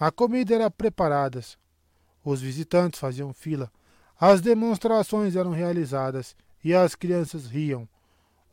A 0.00 0.10
comida 0.10 0.54
era 0.54 0.70
preparada. 0.70 1.40
Os 2.24 2.40
visitantes 2.40 2.98
faziam 2.98 3.32
fila. 3.32 3.70
As 4.18 4.40
demonstrações 4.40 5.36
eram 5.36 5.50
realizadas 5.50 6.34
e 6.64 6.74
as 6.74 6.94
crianças 6.94 7.46
riam, 7.46 7.88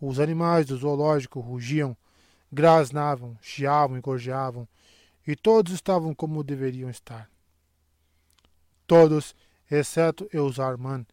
os 0.07 0.19
animais 0.19 0.65
do 0.65 0.77
zoológico 0.77 1.39
rugiam, 1.39 1.95
grasnavam, 2.51 3.37
chiavam 3.41 3.97
e 3.97 4.01
gorjeavam, 4.01 4.67
e 5.27 5.35
todos 5.35 5.73
estavam 5.73 6.13
como 6.13 6.43
deveriam 6.43 6.89
estar. 6.89 7.29
Todos, 8.85 9.35
exceto 9.69 10.29
Eusarman, 10.31 11.05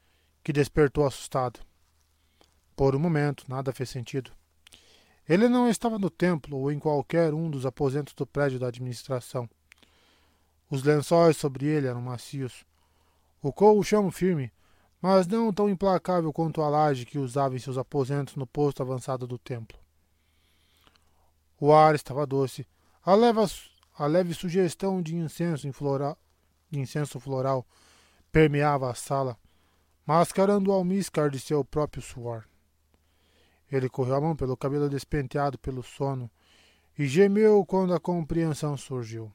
que 0.44 0.52
despertou 0.52 1.06
assustado. 1.06 1.60
Por 2.76 2.94
um 2.94 2.98
momento, 2.98 3.44
nada 3.48 3.72
fez 3.72 3.88
sentido. 3.88 4.30
Ele 5.28 5.48
não 5.48 5.68
estava 5.68 5.98
no 5.98 6.10
templo 6.10 6.58
ou 6.58 6.70
em 6.70 6.78
qualquer 6.78 7.32
um 7.32 7.48
dos 7.48 7.64
aposentos 7.64 8.12
do 8.12 8.26
prédio 8.26 8.58
da 8.58 8.66
administração. 8.66 9.48
Os 10.68 10.82
lençóis 10.82 11.36
sobre 11.36 11.66
ele 11.66 11.86
eram 11.86 12.02
macios. 12.02 12.64
O 13.40 13.52
colchão 13.52 14.10
firme 14.10 14.52
mas 15.02 15.26
não 15.26 15.52
tão 15.52 15.68
implacável 15.68 16.32
quanto 16.32 16.62
a 16.62 16.68
laje 16.68 17.04
que 17.04 17.18
usava 17.18 17.56
em 17.56 17.58
seus 17.58 17.76
aposentos 17.76 18.36
no 18.36 18.46
posto 18.46 18.80
avançado 18.82 19.26
do 19.26 19.36
templo. 19.36 19.76
O 21.60 21.72
ar 21.72 21.96
estava 21.96 22.24
doce, 22.24 22.64
a, 23.04 23.12
a 23.98 24.06
leve 24.06 24.32
sugestão 24.32 25.02
de 25.02 25.16
incenso, 25.16 25.70
floral, 25.72 26.16
de 26.70 26.78
incenso 26.78 27.18
floral 27.18 27.66
permeava 28.30 28.88
a 28.88 28.94
sala, 28.94 29.36
mascarando 30.06 30.70
o 30.70 30.72
almíscar 30.72 31.30
de 31.30 31.40
seu 31.40 31.64
próprio 31.64 32.00
suor. 32.00 32.44
Ele 33.70 33.88
correu 33.88 34.14
a 34.14 34.20
mão 34.20 34.36
pelo 34.36 34.56
cabelo 34.56 34.88
despenteado 34.88 35.58
pelo 35.58 35.82
sono 35.82 36.30
e 36.96 37.06
gemeu 37.06 37.64
quando 37.66 37.92
a 37.92 38.00
compreensão 38.00 38.76
surgiu. 38.76 39.32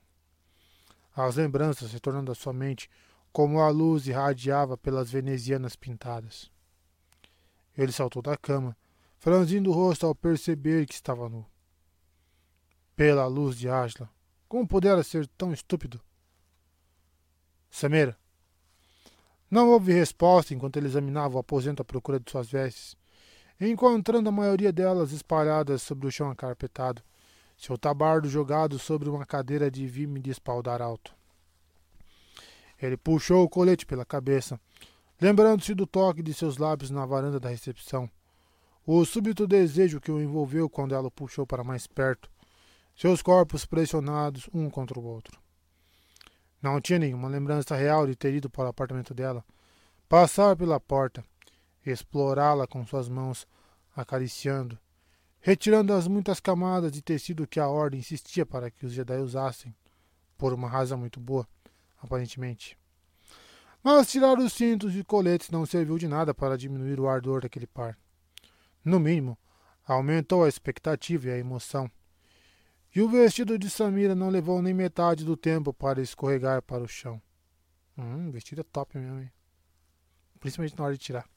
As 1.14 1.36
lembranças 1.36 1.92
retornando 1.92 2.32
à 2.32 2.36
sua 2.36 2.54
mente 2.54 2.90
como 3.32 3.62
a 3.62 3.70
luz 3.70 4.08
irradiava 4.08 4.78
pelas 4.78 5.12
venezianas 5.12 5.76
pintadas. 5.76 6.52
Ele 7.78 7.92
saltou 7.92 8.22
da 8.22 8.36
cama, 8.36 8.76
franzindo 9.18 9.70
o 9.70 9.74
rosto 9.74 10.06
ao 10.06 10.16
perceber 10.16 10.86
que 10.86 10.94
estava 10.94 11.30
nu. 11.30 11.46
Pela 12.96 13.28
luz 13.28 13.58
de 13.58 13.70
Asla, 13.70 14.10
como 14.48 14.68
pudera 14.68 15.04
ser 15.04 15.28
tão 15.38 15.54
estúpido? 15.54 16.02
Samira. 17.70 18.18
Não 19.50 19.70
houve 19.70 19.94
resposta 19.94 20.54
enquanto 20.54 20.78
ele 20.78 20.88
examinava 20.88 21.36
o 21.36 21.40
aposento 21.40 21.82
à 21.82 21.86
procura 21.86 22.20
de 22.20 22.30
suas 22.30 22.50
vestes, 22.50 22.98
encontrando 23.60 24.30
a 24.30 24.32
maioria 24.32 24.72
delas 24.72 25.12
espalhadas 25.12 25.82
sobre 25.82 26.08
o 26.08 26.12
chão 26.12 26.30
acarpetado, 26.30 27.02
seu 27.58 27.78
tabardo 27.78 28.30
jogado 28.30 28.78
sobre 28.78 29.10
uma 29.10 29.26
cadeira 29.26 29.72
de 29.72 29.88
vime 29.88 30.20
de 30.20 30.30
espaldar 30.30 30.82
alto. 30.82 31.17
Ele 32.82 32.96
puxou 32.96 33.44
o 33.44 33.50
colete 33.50 33.86
pela 33.86 34.06
cabeça, 34.06 34.60
lembrando-se 35.20 35.74
do 35.74 35.88
toque 35.88 36.22
de 36.22 36.34
seus 36.34 36.58
lábios 36.58 36.92
na 36.92 37.06
varanda 37.06 37.40
da 37.40 37.50
recepção. 37.50 38.10
O 38.86 39.04
súbito 39.04 39.48
desejo 39.48 40.00
que 40.00 40.12
o 40.12 40.22
envolveu 40.22 40.70
quando 40.70 40.94
ela 40.94 41.08
o 41.08 41.12
puxou 41.12 41.46
para 41.46 41.64
mais 41.64 41.88
perto, 41.88 42.30
seus 42.96 43.22
corpos 43.22 43.66
pressionados 43.66 44.50
um 44.54 44.70
contra 44.70 45.00
o 45.00 45.04
outro. 45.04 45.40
Não 46.62 46.80
tinha 46.80 47.00
nenhuma 47.00 47.28
lembrança 47.28 47.76
real 47.76 48.08
de 48.08 48.16
ter 48.16 48.34
ido 48.34 48.50
para 48.50 48.66
o 48.66 48.70
apartamento 48.70 49.14
dela, 49.14 49.44
passar 50.08 50.56
pela 50.56 50.80
porta, 50.80 51.24
explorá-la 51.86 52.66
com 52.66 52.86
suas 52.86 53.10
mãos, 53.10 53.48
acariciando, 53.96 54.78
retirando 55.40 55.94
as 55.94 56.08
muitas 56.08 56.40
camadas 56.40 56.92
de 56.92 57.02
tecido 57.02 57.48
que 57.48 57.60
a 57.60 57.68
ordem 57.68 58.00
insistia 58.00 58.46
para 58.46 58.72
que 58.72 58.86
os 58.86 58.94
Jedi 58.94 59.18
usassem, 59.18 59.76
por 60.38 60.54
uma 60.54 60.70
razão 60.70 60.98
muito 60.98 61.20
boa 61.20 61.48
aparentemente. 62.02 62.78
Mas 63.84 64.10
tirar 64.12 64.38
os 64.38 64.54
cintos 64.54 64.96
e 64.96 65.04
coletes 65.04 65.50
não 65.50 65.66
serviu 65.66 65.98
de 65.98 66.08
nada 66.08 66.34
para 66.34 66.58
diminuir 66.58 67.00
o 67.00 67.08
ardor 67.08 67.42
daquele 67.42 67.68
par. 67.68 67.98
No 68.84 69.00
mínimo, 69.00 69.38
aumentou 69.86 70.44
a 70.44 70.50
expectativa 70.50 71.28
e 71.28 71.32
a 71.32 71.38
emoção. 71.38 71.90
E 72.96 73.02
o 73.02 73.10
vestido 73.10 73.58
de 73.58 73.70
Samira 73.70 74.16
não 74.16 74.30
levou 74.30 74.62
nem 74.62 74.74
metade 74.74 75.24
do 75.24 75.38
tempo 75.38 75.74
para 75.74 76.02
escorregar 76.02 76.62
para 76.62 76.84
o 76.84 76.88
chão. 76.88 77.22
Hum, 77.98 78.32
vestido 78.32 78.62
é 78.62 78.64
top 78.64 78.98
mesmo, 78.98 79.20
hein? 79.22 79.32
Principalmente 80.40 80.78
na 80.78 80.86
hora 80.86 80.94
de 80.94 81.00
tirar. 81.00 81.28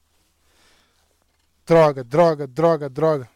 Droga, 1.66 2.02
droga, 2.02 2.46
droga, 2.46 2.88
droga. 2.88 3.30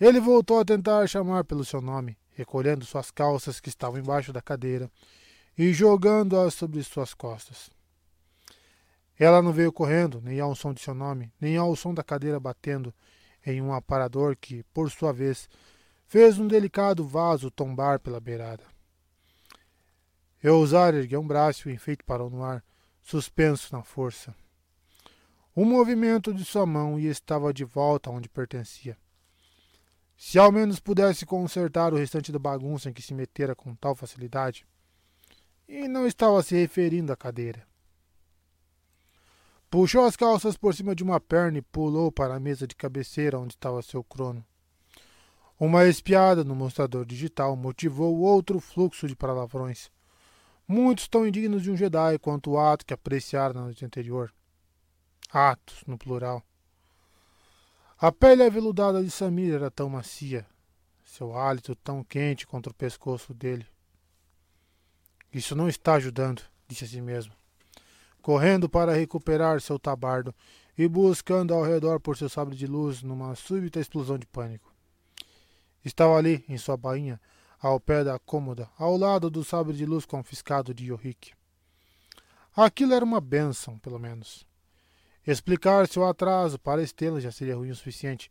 Ele 0.00 0.18
voltou 0.18 0.58
a 0.58 0.64
tentar 0.64 1.06
chamar 1.06 1.44
pelo 1.44 1.64
seu 1.64 1.80
nome, 1.80 2.18
recolhendo 2.34 2.84
suas 2.84 3.10
calças 3.10 3.60
que 3.60 3.68
estavam 3.68 4.00
embaixo 4.00 4.32
da 4.32 4.42
cadeira 4.42 4.90
e 5.56 5.72
jogando-as 5.72 6.54
sobre 6.54 6.82
suas 6.82 7.14
costas. 7.14 7.70
Ela 9.18 9.42
não 9.42 9.52
veio 9.52 9.72
correndo, 9.72 10.20
nem 10.20 10.40
ao 10.40 10.54
som 10.54 10.72
de 10.72 10.80
seu 10.80 10.94
nome, 10.94 11.32
nem 11.40 11.56
ao 11.56 11.76
som 11.76 11.92
da 11.92 12.02
cadeira 12.02 12.40
batendo 12.40 12.92
em 13.44 13.60
um 13.60 13.72
aparador 13.72 14.36
que, 14.36 14.62
por 14.74 14.90
sua 14.90 15.12
vez, 15.12 15.48
fez 16.06 16.38
um 16.38 16.46
delicado 16.46 17.06
vaso 17.06 17.50
tombar 17.50 18.00
pela 18.00 18.20
beirada. 18.20 18.64
Eusar 20.42 20.94
ergueu 20.94 21.20
um 21.20 21.26
braço 21.26 21.68
e 21.68 21.72
enfeite 21.72 22.02
parou 22.02 22.28
no 22.28 22.42
ar, 22.42 22.64
suspenso 23.00 23.74
na 23.74 23.82
força. 23.82 24.34
Um 25.54 25.64
movimento 25.64 26.32
de 26.32 26.44
sua 26.44 26.66
mão 26.66 26.98
e 26.98 27.06
estava 27.06 27.52
de 27.52 27.64
volta 27.64 28.10
onde 28.10 28.28
pertencia. 28.28 28.96
Se 30.16 30.38
ao 30.38 30.50
menos 30.50 30.80
pudesse 30.80 31.26
consertar 31.26 31.92
o 31.92 31.96
restante 31.96 32.32
da 32.32 32.38
bagunça 32.38 32.88
em 32.88 32.92
que 32.92 33.02
se 33.02 33.12
metera 33.12 33.54
com 33.54 33.74
tal 33.74 33.94
facilidade, 33.94 34.66
e 35.72 35.88
não 35.88 36.06
estava 36.06 36.42
se 36.42 36.54
referindo 36.54 37.10
à 37.12 37.16
cadeira. 37.16 37.66
Puxou 39.70 40.04
as 40.04 40.14
calças 40.14 40.54
por 40.54 40.74
cima 40.74 40.94
de 40.94 41.02
uma 41.02 41.18
perna 41.18 41.56
e 41.56 41.62
pulou 41.62 42.12
para 42.12 42.34
a 42.34 42.40
mesa 42.40 42.66
de 42.66 42.76
cabeceira 42.76 43.38
onde 43.38 43.54
estava 43.54 43.80
seu 43.80 44.04
crono. 44.04 44.44
Uma 45.58 45.86
espiada 45.86 46.44
no 46.44 46.54
mostrador 46.54 47.06
digital 47.06 47.56
motivou 47.56 48.18
outro 48.18 48.60
fluxo 48.60 49.08
de 49.08 49.16
palavrões. 49.16 49.90
Muitos 50.68 51.08
tão 51.08 51.26
indignos 51.26 51.62
de 51.62 51.70
um 51.70 51.76
Jedi 51.76 52.18
quanto 52.18 52.50
o 52.50 52.58
ato 52.58 52.84
que 52.84 52.92
apreciaram 52.92 53.54
na 53.54 53.62
noite 53.62 53.82
anterior. 53.82 54.30
Atos, 55.30 55.82
no 55.86 55.96
plural. 55.96 56.42
A 57.96 58.12
pele 58.12 58.42
aveludada 58.42 59.02
de 59.02 59.10
Samir 59.10 59.54
era 59.54 59.70
tão 59.70 59.88
macia, 59.88 60.46
seu 61.02 61.34
hálito 61.34 61.74
tão 61.76 62.04
quente 62.04 62.46
contra 62.46 62.70
o 62.70 62.74
pescoço 62.74 63.32
dele. 63.32 63.71
Isso 65.32 65.56
não 65.56 65.68
está 65.68 65.94
ajudando, 65.94 66.42
disse 66.68 66.84
a 66.84 66.88
si 66.88 67.00
mesmo, 67.00 67.32
correndo 68.20 68.68
para 68.68 68.92
recuperar 68.92 69.60
seu 69.60 69.78
tabardo 69.78 70.34
e 70.76 70.86
buscando 70.86 71.54
ao 71.54 71.62
redor 71.62 72.00
por 72.00 72.16
seu 72.16 72.28
sabre 72.28 72.54
de 72.54 72.66
luz 72.66 73.02
numa 73.02 73.34
súbita 73.34 73.80
explosão 73.80 74.18
de 74.18 74.26
pânico. 74.26 74.72
Estava 75.84 76.16
ali, 76.16 76.44
em 76.48 76.58
sua 76.58 76.76
bainha, 76.76 77.20
ao 77.58 77.80
pé 77.80 78.04
da 78.04 78.18
cômoda, 78.18 78.68
ao 78.78 78.96
lado 78.96 79.30
do 79.30 79.42
sabre 79.42 79.74
de 79.74 79.86
luz 79.86 80.04
confiscado 80.04 80.74
de 80.74 80.86
Yorik. 80.86 81.32
Aquilo 82.54 82.92
era 82.92 83.04
uma 83.04 83.20
bênção, 83.20 83.78
pelo 83.78 83.98
menos. 83.98 84.46
Explicar 85.26 85.88
seu 85.88 86.04
atraso 86.04 86.58
para 86.58 86.82
Estela 86.82 87.20
já 87.20 87.32
seria 87.32 87.56
ruim 87.56 87.70
o 87.70 87.76
suficiente, 87.76 88.30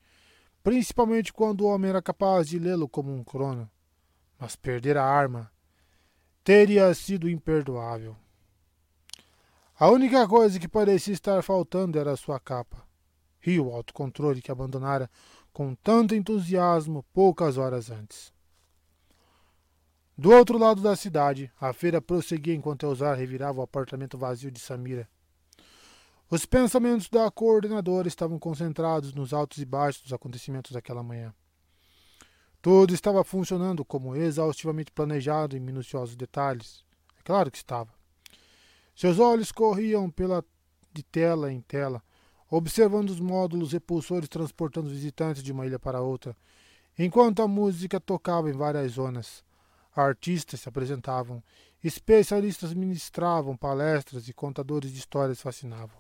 principalmente 0.64 1.34
quando 1.34 1.62
o 1.62 1.68
homem 1.68 1.90
era 1.90 2.02
capaz 2.02 2.48
de 2.48 2.60
lê-lo 2.60 2.88
como 2.88 3.12
um 3.12 3.24
crono. 3.24 3.70
Mas 4.38 4.56
perder 4.56 4.98
a 4.98 5.04
arma 5.04 5.52
teria 6.44 6.94
sido 6.94 7.30
imperdoável. 7.30 8.16
A 9.80 9.90
única 9.90 10.28
coisa 10.28 10.60
que 10.60 10.68
parecia 10.68 11.14
estar 11.14 11.42
faltando 11.42 11.98
era 11.98 12.16
sua 12.16 12.40
capa 12.40 12.86
e 13.46 13.60
o 13.60 13.74
autocontrole 13.74 14.42
que 14.42 14.52
abandonara 14.52 15.10
com 15.52 15.74
tanto 15.76 16.16
entusiasmo 16.16 17.04
poucas 17.14 17.58
horas 17.58 17.90
antes. 17.90 18.32
Do 20.18 20.32
outro 20.32 20.58
lado 20.58 20.82
da 20.82 20.96
cidade, 20.96 21.52
a 21.60 21.74
feira 21.74 22.00
prosseguia 22.00 22.54
enquanto 22.54 22.86
Elzar 22.86 23.18
revirava 23.18 23.60
o 23.60 23.64
apartamento 23.64 24.18
vazio 24.18 24.52
de 24.52 24.60
Samira. 24.60 25.10
Os 26.30 26.46
pensamentos 26.46 27.10
da 27.10 27.30
coordenadora 27.32 28.08
estavam 28.08 28.38
concentrados 28.38 29.14
nos 29.14 29.34
altos 29.34 29.58
e 29.58 29.66
baixos 29.66 30.04
dos 30.04 30.14
acontecimentos 30.14 30.72
daquela 30.72 31.04
manhã. 31.04 31.34
Tudo 32.62 32.94
estava 32.94 33.24
funcionando 33.24 33.84
como 33.84 34.16
exaustivamente 34.16 34.92
planejado 34.92 35.58
em 35.58 35.60
minuciosos 35.60 36.16
detalhes. 36.16 36.86
É 37.20 37.24
claro 37.24 37.50
que 37.50 37.58
estava. 37.58 37.90
Seus 38.96 39.18
olhos 39.18 39.52
corriam 39.52 40.12
pela 40.12 40.46
de 40.94 41.02
tela 41.02 41.52
em 41.52 41.62
tela, 41.62 42.04
observando 42.50 43.10
os 43.10 43.20
módulos 43.20 43.72
repulsores 43.72 44.30
transportando 44.30 44.90
visitantes 44.90 45.42
de 45.42 45.52
uma 45.52 45.66
ilha 45.66 45.80
para 45.80 46.02
outra, 46.02 46.36
enquanto 47.00 47.42
a 47.42 47.48
música 47.48 48.00
tocava 48.00 48.50
em 48.50 48.54
várias 48.54 48.92
zonas. 48.92 49.44
Artistas 49.96 50.60
se 50.60 50.70
apresentavam, 50.70 51.44
especialistas 51.84 52.74
ministravam 52.74 53.58
palestras 53.58 54.28
e 54.28 54.34
contadores 54.34 54.92
de 54.92 55.00
histórias 55.00 55.42
fascinavam. 55.42 55.98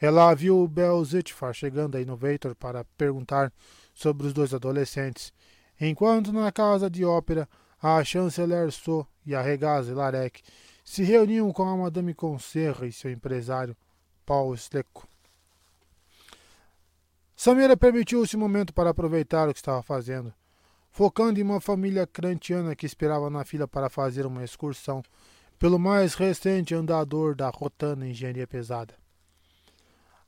Ela 0.00 0.32
viu 0.34 0.62
o 0.62 0.68
Bel 0.68 1.02
Zetfar 1.04 1.52
chegando 1.54 1.96
a 1.96 2.00
Innovator 2.00 2.54
para 2.54 2.84
perguntar 2.96 3.52
sobre 3.96 4.26
os 4.26 4.34
dois 4.34 4.52
adolescentes, 4.52 5.32
enquanto 5.80 6.30
na 6.30 6.52
casa 6.52 6.90
de 6.90 7.02
ópera 7.02 7.48
a 7.82 8.04
chanceler 8.04 8.70
So 8.70 9.06
e 9.24 9.34
a 9.34 9.40
Regaz 9.40 9.88
Larek 9.88 10.42
se 10.84 11.02
reuniam 11.02 11.50
com 11.50 11.62
a 11.62 11.74
Madame 11.74 12.12
Conserra 12.12 12.86
e 12.86 12.92
seu 12.92 13.10
empresário, 13.10 13.74
Paul 14.26 14.54
Slecco. 14.54 15.08
Samira 17.34 17.74
permitiu-se 17.74 18.36
um 18.36 18.40
momento 18.40 18.74
para 18.74 18.90
aproveitar 18.90 19.48
o 19.48 19.52
que 19.52 19.58
estava 19.58 19.82
fazendo, 19.82 20.32
focando 20.90 21.40
em 21.40 21.42
uma 21.42 21.60
família 21.60 22.06
crantiana 22.06 22.76
que 22.76 22.84
esperava 22.84 23.30
na 23.30 23.46
fila 23.46 23.66
para 23.66 23.88
fazer 23.88 24.26
uma 24.26 24.44
excursão 24.44 25.02
pelo 25.58 25.78
mais 25.78 26.14
recente 26.14 26.74
andador 26.74 27.34
da 27.34 27.48
Rotana 27.48 28.06
Engenharia 28.06 28.46
Pesada. 28.46 28.94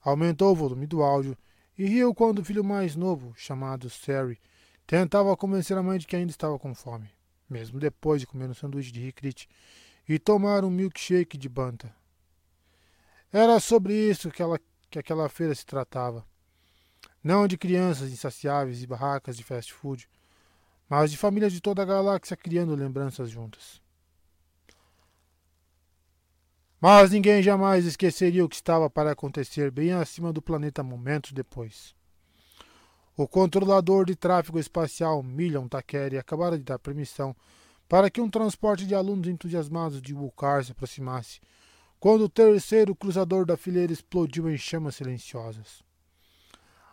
Aumentou 0.02 0.52
o 0.52 0.56
volume 0.56 0.86
do 0.86 1.02
áudio 1.02 1.36
e 1.78 1.86
riu 1.86 2.12
quando 2.12 2.40
o 2.40 2.44
filho 2.44 2.64
mais 2.64 2.96
novo, 2.96 3.32
chamado 3.36 3.88
Sari, 3.88 4.40
tentava 4.84 5.36
convencer 5.36 5.78
a 5.78 5.82
mãe 5.82 5.96
de 5.98 6.06
que 6.08 6.16
ainda 6.16 6.32
estava 6.32 6.58
com 6.58 6.74
fome, 6.74 7.08
mesmo 7.48 7.78
depois 7.78 8.20
de 8.20 8.26
comer 8.26 8.50
um 8.50 8.54
sanduíche 8.54 8.90
de 8.90 9.00
ricrite 9.00 9.48
e 10.08 10.18
tomar 10.18 10.64
um 10.64 10.70
milkshake 10.70 11.38
de 11.38 11.48
banta. 11.48 11.94
Era 13.32 13.60
sobre 13.60 13.94
isso 13.94 14.30
que, 14.30 14.42
ela, 14.42 14.58
que 14.90 14.98
aquela 14.98 15.28
feira 15.28 15.54
se 15.54 15.64
tratava. 15.64 16.26
Não 17.22 17.46
de 17.46 17.56
crianças 17.56 18.10
insaciáveis 18.10 18.82
e 18.82 18.86
barracas 18.86 19.36
de 19.36 19.44
fast 19.44 19.72
food, 19.72 20.08
mas 20.88 21.10
de 21.10 21.16
famílias 21.16 21.52
de 21.52 21.60
toda 21.60 21.82
a 21.82 21.84
galáxia 21.84 22.36
criando 22.36 22.74
lembranças 22.74 23.30
juntas. 23.30 23.80
Mas 26.80 27.10
ninguém 27.10 27.42
jamais 27.42 27.84
esqueceria 27.84 28.44
o 28.44 28.48
que 28.48 28.54
estava 28.54 28.88
para 28.88 29.10
acontecer 29.10 29.70
bem 29.70 29.92
acima 29.92 30.32
do 30.32 30.40
planeta 30.40 30.82
momentos 30.82 31.32
depois. 31.32 31.92
O 33.16 33.26
controlador 33.26 34.04
de 34.04 34.14
tráfego 34.14 34.60
espacial 34.60 35.20
Million 35.20 35.66
Takeri 35.66 36.16
acabara 36.16 36.56
de 36.56 36.62
dar 36.62 36.78
permissão 36.78 37.34
para 37.88 38.08
que 38.08 38.20
um 38.20 38.30
transporte 38.30 38.86
de 38.86 38.94
alunos 38.94 39.26
entusiasmados 39.26 40.00
de 40.00 40.14
Wulkar 40.14 40.62
se 40.62 40.70
aproximasse, 40.70 41.40
quando 41.98 42.22
o 42.22 42.28
terceiro 42.28 42.94
cruzador 42.94 43.44
da 43.44 43.56
fileira 43.56 43.92
explodiu 43.92 44.48
em 44.48 44.56
chamas 44.56 44.94
silenciosas. 44.94 45.82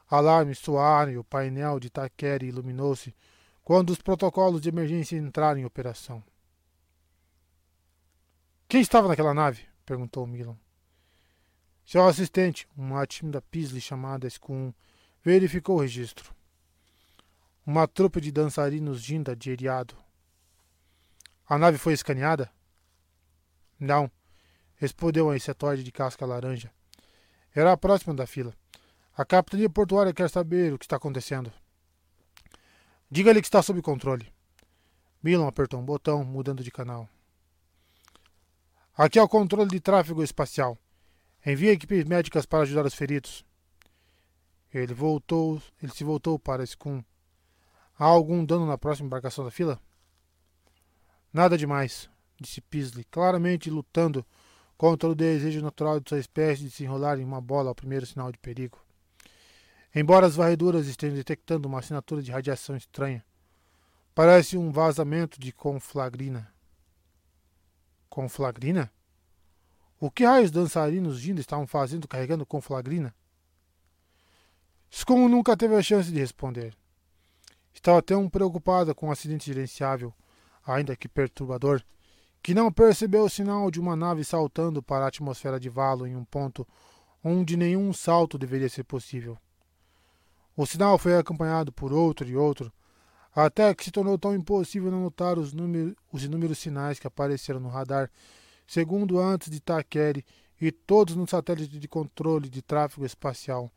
Alarmes 0.09 0.57
soaram 0.57 1.11
e 1.11 1.17
o 1.17 1.23
painel 1.23 1.79
de 1.79 1.91
Takeri 1.91 2.47
iluminou-se 2.47 3.13
quando 3.63 3.91
os 3.91 4.01
protocolos 4.01 4.61
de 4.61 4.69
emergência 4.69 5.15
entraram 5.15 5.59
em 5.59 5.65
operação. 5.65 6.23
Quem 8.67 8.81
estava 8.81 9.07
naquela 9.07 9.33
nave? 9.33 9.74
Perguntou 9.85 10.25
Milan. 10.25 10.57
Seu 11.85 12.05
assistente, 12.07 12.67
uma 12.75 13.05
tímida 13.05 13.41
Pisley 13.41 13.79
chamada 13.79 14.29
Scum, 14.29 14.73
verificou 15.23 15.77
o 15.77 15.81
registro. 15.81 16.33
Uma 17.65 17.87
trupe 17.87 18.19
de 18.19 18.31
dançarinos 18.31 19.01
ginda 19.01 19.35
de 19.35 19.51
eriado. 19.51 19.95
A 21.47 21.57
nave 21.57 21.77
foi 21.77 21.93
escaneada? 21.93 22.51
Não, 23.79 24.09
respondeu 24.77 25.29
a 25.29 25.35
insetoide 25.35 25.83
de 25.83 25.91
casca 25.91 26.25
laranja. 26.25 26.71
Era 27.53 27.71
a 27.71 27.77
próxima 27.77 28.13
da 28.13 28.25
fila. 28.25 28.53
A 29.15 29.23
capitania 29.23 29.69
portuária 29.69 30.13
quer 30.13 30.29
saber 30.29 30.73
o 30.73 30.79
que 30.79 30.85
está 30.85 30.97
acontecendo. 30.97 31.51
Diga-lhe 33.09 33.41
que 33.41 33.47
está 33.47 33.61
sob 33.61 33.81
controle. 33.81 34.33
Milan 35.21 35.47
apertou 35.47 35.79
um 35.79 35.85
botão, 35.85 36.23
mudando 36.23 36.63
de 36.63 36.71
canal. 36.71 37.07
Aqui 38.97 39.19
é 39.19 39.21
o 39.21 39.27
controle 39.27 39.69
de 39.69 39.81
tráfego 39.81 40.23
espacial. 40.23 40.77
Envie 41.45 41.67
equipes 41.67 42.05
médicas 42.05 42.45
para 42.45 42.63
ajudar 42.63 42.85
os 42.85 42.93
feridos. 42.93 43.45
Ele 44.73 44.93
voltou, 44.93 45.61
ele 45.83 45.91
se 45.91 46.05
voltou 46.05 46.39
para 46.39 46.63
Skun. 46.63 47.03
Há 47.99 48.05
algum 48.05 48.45
dano 48.45 48.65
na 48.65 48.77
próxima 48.77 49.07
embarcação 49.07 49.43
da 49.43 49.51
fila? 49.51 49.77
Nada 51.33 51.57
demais, 51.57 52.09
disse 52.39 52.61
Pisley, 52.61 53.03
claramente 53.11 53.69
lutando 53.69 54.25
contra 54.77 55.09
o 55.09 55.15
desejo 55.15 55.61
natural 55.61 55.99
de 55.99 56.07
sua 56.07 56.19
espécie 56.19 56.63
de 56.63 56.71
se 56.71 56.85
enrolar 56.85 57.19
em 57.19 57.25
uma 57.25 57.41
bola 57.41 57.71
ao 57.71 57.75
primeiro 57.75 58.05
sinal 58.05 58.31
de 58.31 58.37
perigo. 58.37 58.79
Embora 59.93 60.25
as 60.25 60.37
varreduras 60.37 60.87
estejam 60.87 61.17
detectando 61.17 61.67
uma 61.67 61.79
assinatura 61.79 62.21
de 62.21 62.31
radiação 62.31 62.77
estranha, 62.77 63.25
parece 64.13 64.57
um 64.57 64.71
vazamento 64.71 65.37
de 65.37 65.51
conflagrina. 65.51 66.54
Conflagrina? 68.15 68.89
O 69.99 70.09
que 70.09 70.23
raios 70.23 70.49
dançarinos 70.49 71.19
Ginda 71.19 71.41
estavam 71.41 71.67
fazendo 71.67 72.07
carregando 72.07 72.45
conflagrina? 72.45 73.13
Scum 74.89 75.27
nunca 75.27 75.57
teve 75.57 75.75
a 75.75 75.81
chance 75.81 76.09
de 76.09 76.17
responder. 76.17 76.73
Estava 77.73 78.01
tão 78.01 78.29
preocupada 78.29 78.95
com 78.95 79.07
o 79.07 79.09
um 79.09 79.11
acidente 79.11 79.47
gerenciável, 79.47 80.13
ainda 80.65 80.95
que 80.95 81.09
perturbador, 81.09 81.83
que 82.41 82.53
não 82.53 82.71
percebeu 82.71 83.25
o 83.25 83.29
sinal 83.29 83.69
de 83.69 83.81
uma 83.81 83.97
nave 83.97 84.23
saltando 84.23 84.81
para 84.81 85.03
a 85.03 85.09
atmosfera 85.09 85.59
de 85.59 85.67
Valo 85.67 86.07
em 86.07 86.15
um 86.15 86.23
ponto 86.23 86.65
onde 87.21 87.57
nenhum 87.57 87.91
salto 87.91 88.37
deveria 88.37 88.69
ser 88.69 88.85
possível. 88.85 89.37
O 90.55 90.65
sinal 90.65 90.97
foi 90.97 91.17
acompanhado 91.17 91.69
por 91.69 91.91
outro 91.91 92.25
e 92.25 92.37
outro, 92.37 92.71
até 93.43 93.75
que 93.75 93.83
se 93.83 93.91
tornou 93.91 94.17
tão 94.17 94.33
impossível 94.33 94.89
não 94.89 95.01
notar 95.01 95.37
os, 95.37 95.53
os 96.11 96.23
inúmeros 96.23 96.57
sinais 96.57 96.99
que 96.99 97.07
apareceram 97.07 97.59
no 97.59 97.67
radar, 97.67 98.09
segundo 98.65 99.19
antes 99.19 99.51
de 99.51 99.59
Takeri 99.59 100.25
e 100.59 100.71
todos 100.71 101.15
no 101.15 101.27
satélite 101.27 101.77
de 101.77 101.87
controle 101.87 102.47
de 102.47 102.61
tráfego 102.61 103.05
espacial, 103.05 103.69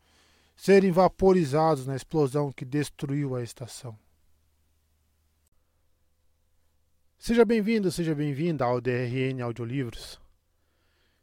serem 0.55 0.91
vaporizados 0.91 1.85
na 1.85 1.95
explosão 1.95 2.51
que 2.53 2.63
destruiu 2.63 3.35
a 3.35 3.43
estação. 3.43 3.97
Seja 7.17 7.43
bem-vindo, 7.43 7.91
seja 7.91 8.15
bem-vinda 8.15 8.63
ao 8.63 8.79
DRN 8.79 9.41
Audiolivros. 9.43 10.21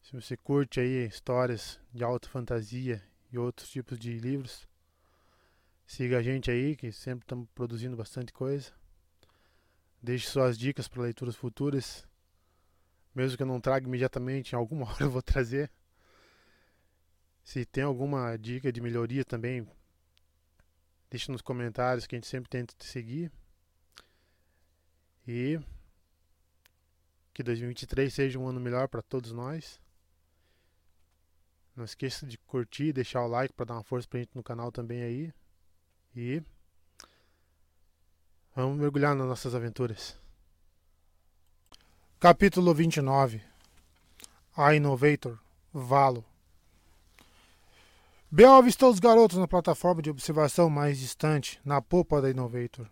Se 0.02 0.12
você 0.12 0.36
curte 0.36 0.78
aí 0.78 1.06
histórias 1.06 1.80
de 1.92 2.04
alta 2.04 2.28
fantasia 2.28 3.02
e 3.32 3.38
outros 3.38 3.70
tipos 3.70 3.98
de 3.98 4.12
livros, 4.18 4.68
Siga 5.86 6.18
a 6.18 6.22
gente 6.22 6.50
aí, 6.50 6.74
que 6.74 6.90
sempre 6.90 7.24
estamos 7.24 7.48
produzindo 7.54 7.96
bastante 7.96 8.32
coisa. 8.32 8.72
Deixe 10.02 10.28
suas 10.28 10.58
dicas 10.58 10.88
para 10.88 11.02
leituras 11.02 11.36
futuras. 11.36 12.04
Mesmo 13.14 13.36
que 13.36 13.42
eu 13.44 13.46
não 13.46 13.60
traga 13.60 13.86
imediatamente, 13.86 14.52
em 14.52 14.56
alguma 14.56 14.86
hora 14.90 15.04
eu 15.04 15.10
vou 15.10 15.22
trazer. 15.22 15.70
Se 17.44 17.64
tem 17.64 17.84
alguma 17.84 18.36
dica 18.36 18.72
de 18.72 18.80
melhoria 18.80 19.24
também, 19.24 19.66
deixe 21.08 21.30
nos 21.30 21.40
comentários 21.40 22.04
que 22.04 22.16
a 22.16 22.18
gente 22.18 22.26
sempre 22.26 22.50
tenta 22.50 22.74
seguir. 22.80 23.30
E 25.26 25.60
que 27.32 27.44
2023 27.44 28.12
seja 28.12 28.38
um 28.38 28.48
ano 28.48 28.58
melhor 28.58 28.88
para 28.88 29.02
todos 29.02 29.30
nós. 29.30 29.80
Não 31.76 31.84
esqueça 31.84 32.26
de 32.26 32.38
curtir, 32.38 32.92
deixar 32.92 33.22
o 33.22 33.28
like 33.28 33.54
para 33.54 33.66
dar 33.66 33.74
uma 33.74 33.84
força 33.84 34.08
pra 34.08 34.18
gente 34.18 34.34
no 34.34 34.42
canal 34.42 34.72
também 34.72 35.02
aí. 35.02 35.32
E 36.18 36.42
vamos 38.54 38.78
mergulhar 38.78 39.14
nas 39.14 39.26
nossas 39.26 39.54
aventuras. 39.54 40.18
Capítulo 42.18 42.72
29 42.72 43.42
A 44.56 44.74
Innovator 44.74 45.38
Valo 45.74 46.24
Bel 48.30 48.54
avistou 48.54 48.90
os 48.90 48.98
garotos 48.98 49.36
na 49.36 49.46
plataforma 49.46 50.00
de 50.00 50.08
observação 50.08 50.70
mais 50.70 50.98
distante, 50.98 51.60
na 51.62 51.82
popa 51.82 52.22
da 52.22 52.30
Innovator. 52.30 52.88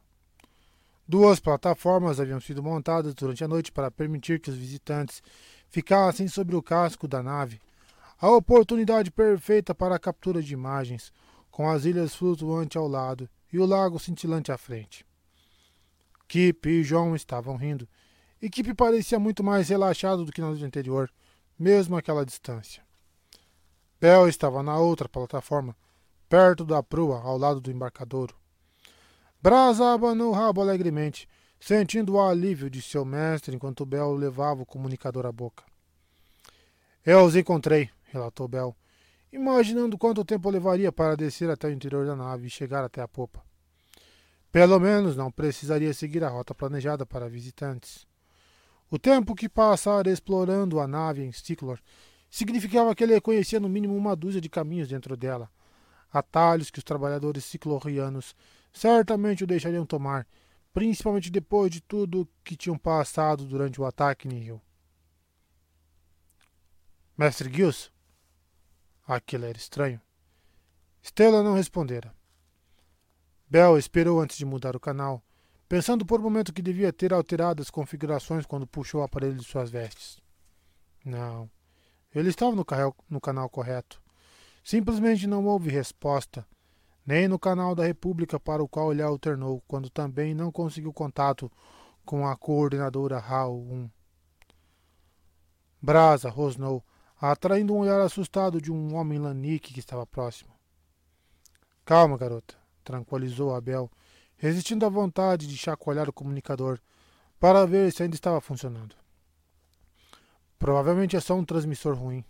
Duas 1.08 1.40
plataformas 1.40 2.20
haviam 2.20 2.42
sido 2.42 2.62
montadas 2.62 3.14
durante 3.14 3.42
a 3.42 3.48
noite 3.48 3.72
para 3.72 3.90
permitir 3.90 4.38
que 4.38 4.50
os 4.50 4.56
visitantes 4.56 5.22
ficassem 5.70 6.28
sobre 6.28 6.54
o 6.54 6.62
casco 6.62 7.08
da 7.08 7.22
nave 7.22 7.58
a 8.20 8.30
oportunidade 8.30 9.10
perfeita 9.10 9.74
para 9.74 9.96
a 9.96 9.98
captura 9.98 10.42
de 10.42 10.54
imagens, 10.54 11.12
com 11.54 11.70
as 11.70 11.84
ilhas 11.84 12.16
flutuantes 12.16 12.76
ao 12.76 12.88
lado 12.88 13.30
e 13.52 13.60
o 13.60 13.64
lago 13.64 13.96
cintilante 14.00 14.50
à 14.50 14.58
frente. 14.58 15.06
Kip 16.26 16.68
e 16.68 16.82
John 16.82 17.14
estavam 17.14 17.54
rindo, 17.54 17.88
e 18.42 18.50
Kip 18.50 18.74
parecia 18.74 19.20
muito 19.20 19.44
mais 19.44 19.68
relaxado 19.68 20.24
do 20.24 20.32
que 20.32 20.40
na 20.40 20.48
noite 20.48 20.64
anterior, 20.64 21.08
mesmo 21.56 21.96
àquela 21.96 22.26
distância. 22.26 22.82
Bell 24.00 24.28
estava 24.28 24.64
na 24.64 24.76
outra 24.78 25.08
plataforma, 25.08 25.76
perto 26.28 26.64
da 26.64 26.82
proa, 26.82 27.20
ao 27.20 27.38
lado 27.38 27.60
do 27.60 27.70
embarcadouro. 27.70 28.34
Brasa 29.40 29.92
abanou 29.92 30.30
o 30.30 30.34
rabo 30.34 30.60
alegremente, 30.60 31.28
sentindo 31.60 32.14
o 32.14 32.20
alívio 32.20 32.68
de 32.68 32.82
seu 32.82 33.04
mestre 33.04 33.54
enquanto 33.54 33.86
Bell 33.86 34.12
levava 34.14 34.62
o 34.62 34.66
comunicador 34.66 35.24
à 35.24 35.30
boca. 35.30 35.62
Eu 37.06 37.24
os 37.24 37.36
encontrei, 37.36 37.90
relatou 38.06 38.48
Bell, 38.48 38.74
imaginando 39.34 39.98
quanto 39.98 40.24
tempo 40.24 40.48
levaria 40.48 40.92
para 40.92 41.16
descer 41.16 41.50
até 41.50 41.66
o 41.66 41.72
interior 41.72 42.06
da 42.06 42.14
nave 42.14 42.46
e 42.46 42.50
chegar 42.50 42.84
até 42.84 43.02
a 43.02 43.08
popa. 43.08 43.42
Pelo 44.52 44.78
menos 44.78 45.16
não 45.16 45.30
precisaria 45.30 45.92
seguir 45.92 46.22
a 46.22 46.28
rota 46.28 46.54
planejada 46.54 47.04
para 47.04 47.28
visitantes. 47.28 48.06
O 48.88 48.98
tempo 48.98 49.34
que 49.34 49.48
passara 49.48 50.08
explorando 50.08 50.78
a 50.78 50.86
nave 50.86 51.24
em 51.24 51.32
Sticklor 51.32 51.80
significava 52.30 52.94
que 52.94 53.02
ele 53.02 53.20
conhecia 53.20 53.58
no 53.58 53.68
mínimo 53.68 53.96
uma 53.96 54.14
dúzia 54.14 54.40
de 54.40 54.48
caminhos 54.48 54.88
dentro 54.88 55.16
dela, 55.16 55.50
atalhos 56.12 56.70
que 56.70 56.78
os 56.78 56.84
trabalhadores 56.84 57.44
ciclorianos 57.44 58.36
certamente 58.72 59.42
o 59.42 59.46
deixariam 59.46 59.84
tomar, 59.84 60.26
principalmente 60.72 61.30
depois 61.30 61.70
de 61.72 61.80
tudo 61.80 62.28
que 62.44 62.56
tinham 62.56 62.78
passado 62.78 63.44
durante 63.44 63.80
o 63.80 63.84
ataque 63.84 64.28
Rio. 64.28 64.60
Mestre 67.16 67.52
Gills, 67.52 67.93
Aquilo 69.06 69.44
era 69.44 69.58
estranho. 69.58 70.00
Stella 71.02 71.42
não 71.42 71.54
respondera. 71.54 72.14
Bell 73.48 73.76
esperou 73.76 74.20
antes 74.20 74.38
de 74.38 74.44
mudar 74.46 74.74
o 74.74 74.80
canal, 74.80 75.22
pensando 75.68 76.06
por 76.06 76.18
um 76.18 76.22
momento 76.22 76.52
que 76.52 76.62
devia 76.62 76.92
ter 76.92 77.12
alterado 77.12 77.60
as 77.60 77.70
configurações 77.70 78.46
quando 78.46 78.66
puxou 78.66 79.02
o 79.02 79.04
aparelho 79.04 79.36
de 79.36 79.44
suas 79.44 79.70
vestes. 79.70 80.18
Não. 81.04 81.50
Ele 82.14 82.30
estava 82.30 82.56
no, 82.56 82.64
no 83.10 83.20
canal 83.20 83.50
correto. 83.50 84.00
Simplesmente 84.64 85.26
não 85.26 85.44
houve 85.44 85.68
resposta, 85.68 86.46
nem 87.06 87.28
no 87.28 87.38
canal 87.38 87.74
da 87.74 87.84
República 87.84 88.40
para 88.40 88.62
o 88.62 88.68
qual 88.68 88.90
ele 88.90 89.02
alternou, 89.02 89.62
quando 89.68 89.90
também 89.90 90.34
não 90.34 90.50
conseguiu 90.50 90.92
contato 90.92 91.52
com 92.04 92.26
a 92.26 92.34
coordenadora 92.34 93.18
HAL 93.18 93.54
1. 93.54 93.90
Brasa 95.82 96.30
rosnou 96.30 96.82
atraindo 97.20 97.74
um 97.74 97.78
olhar 97.78 98.00
assustado 98.00 98.60
de 98.60 98.72
um 98.72 98.94
homem 98.94 99.18
lanique 99.18 99.72
que 99.72 99.80
estava 99.80 100.06
próximo. 100.06 100.52
Calma, 101.84 102.16
garota, 102.16 102.54
tranquilizou 102.82 103.54
Abel, 103.54 103.90
resistindo 104.36 104.84
à 104.84 104.88
vontade 104.88 105.46
de 105.46 105.56
chacoalhar 105.56 106.08
o 106.08 106.12
comunicador 106.12 106.78
para 107.38 107.66
ver 107.66 107.92
se 107.92 108.02
ainda 108.02 108.14
estava 108.14 108.40
funcionando. 108.40 108.96
Provavelmente 110.58 111.16
é 111.16 111.20
só 111.20 111.34
um 111.34 111.44
transmissor 111.44 111.94
ruim. 111.94 112.24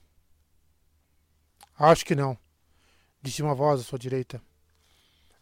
Acho 1.79 2.05
que 2.05 2.15
não, 2.15 2.37
disse 3.23 3.43
uma 3.43 3.55
voz 3.55 3.81
à 3.81 3.85
sua 3.85 3.99
direita. 3.99 4.43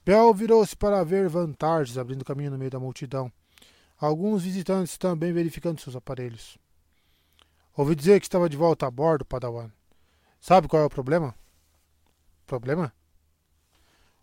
Bel 0.04 0.34
virou-se 0.34 0.76
para 0.76 1.04
ver 1.04 1.28
vantagens 1.28 1.96
abrindo 1.96 2.24
caminho 2.24 2.50
no 2.50 2.58
meio 2.58 2.70
da 2.70 2.80
multidão. 2.80 3.32
Alguns 3.98 4.42
visitantes 4.42 4.98
também 4.98 5.32
verificando 5.32 5.80
seus 5.80 5.94
aparelhos. 5.94 6.58
Ouvi 7.74 7.94
dizer 7.94 8.20
que 8.20 8.26
estava 8.26 8.48
de 8.48 8.56
volta 8.56 8.86
a 8.86 8.90
bordo, 8.90 9.24
Padawan. 9.24 9.70
Sabe 10.38 10.68
qual 10.68 10.82
é 10.82 10.84
o 10.84 10.90
problema? 10.90 11.34
Problema? 12.46 12.92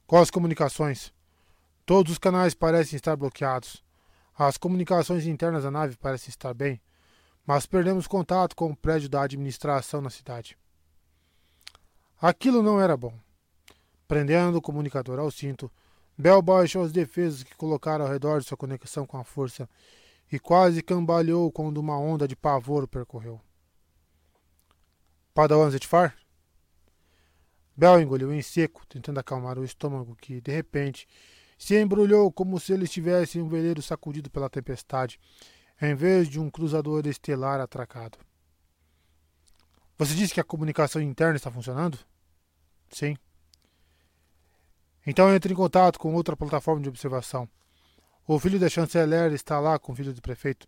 Com 0.05 0.17
as 0.17 0.29
comunicações. 0.29 1.11
Todos 1.85 2.11
os 2.11 2.17
canais 2.19 2.53
parecem 2.53 2.97
estar 2.97 3.15
bloqueados. 3.15 3.83
As 4.37 4.55
comunicações 4.57 5.25
internas 5.25 5.63
da 5.63 5.71
nave 5.71 5.97
parecem 5.97 6.29
estar 6.29 6.53
bem, 6.53 6.79
mas 7.45 7.65
perdemos 7.65 8.05
contato 8.05 8.55
com 8.55 8.69
o 8.69 8.75
prédio 8.75 9.09
da 9.09 9.23
administração 9.23 9.99
na 9.99 10.11
cidade. 10.11 10.55
Aquilo 12.21 12.61
não 12.61 12.79
era 12.79 12.95
bom. 12.95 13.17
Prendendo 14.07 14.59
o 14.59 14.61
comunicador 14.61 15.17
ao 15.17 15.31
cinto, 15.31 15.71
Bell 16.15 16.41
baixou 16.41 16.83
as 16.83 16.91
defesas 16.91 17.43
que 17.43 17.55
colocaram 17.55 18.05
ao 18.05 18.11
redor 18.11 18.39
de 18.39 18.45
sua 18.45 18.57
conexão 18.57 19.07
com 19.07 19.17
a 19.17 19.23
força 19.23 19.67
e 20.31 20.39
quase 20.39 20.81
cambaleou 20.81 21.51
quando 21.51 21.77
uma 21.77 21.97
onda 21.97 22.27
de 22.27 22.35
pavor 22.35 22.83
o 22.83 22.87
percorreu. 22.87 23.41
Padawan 25.33 25.71
Zetfar? 25.71 26.15
Bel 27.75 28.01
engoliu 28.01 28.33
em 28.33 28.41
seco, 28.41 28.85
tentando 28.87 29.19
acalmar 29.19 29.57
o 29.57 29.63
estômago 29.63 30.15
que, 30.15 30.41
de 30.41 30.51
repente, 30.51 31.07
se 31.57 31.79
embrulhou 31.79 32.31
como 32.31 32.59
se 32.59 32.73
ele 32.73 32.83
estivesse 32.83 33.37
em 33.37 33.41
um 33.41 33.47
veleiro 33.47 33.81
sacudido 33.81 34.29
pela 34.29 34.49
tempestade, 34.49 35.19
em 35.81 35.95
vez 35.95 36.27
de 36.27 36.39
um 36.39 36.49
cruzador 36.49 37.07
estelar 37.07 37.59
atracado. 37.59 38.17
Você 39.97 40.13
disse 40.13 40.33
que 40.33 40.39
a 40.39 40.43
comunicação 40.43 41.01
interna 41.01 41.35
está 41.35 41.51
funcionando? 41.51 41.97
Sim. 42.89 43.17
Então 45.05 45.33
entre 45.33 45.53
em 45.53 45.55
contato 45.55 45.99
com 45.99 46.13
outra 46.13 46.35
plataforma 46.35 46.81
de 46.81 46.89
observação. 46.89 47.47
O 48.31 48.37
filho 48.37 48.59
da 48.59 48.69
chanceler 48.69 49.33
está 49.33 49.59
lá 49.59 49.79
com 49.79 49.91
o 49.91 49.95
filho 49.95 50.13
do 50.13 50.21
prefeito. 50.21 50.67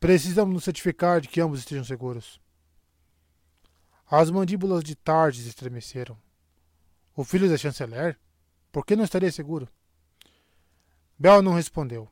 Precisamos 0.00 0.54
nos 0.54 0.64
certificar 0.64 1.20
de 1.20 1.28
que 1.28 1.38
ambos 1.38 1.58
estejam 1.58 1.84
seguros. 1.84 2.40
As 4.10 4.30
mandíbulas 4.30 4.82
de 4.82 4.94
Tardes 4.94 5.44
estremeceram. 5.44 6.16
O 7.14 7.22
filho 7.22 7.50
da 7.50 7.58
chanceler? 7.58 8.18
Por 8.72 8.86
que 8.86 8.96
não 8.96 9.04
estaria 9.04 9.30
seguro? 9.30 9.68
Bel 11.18 11.42
não 11.42 11.52
respondeu. 11.52 12.08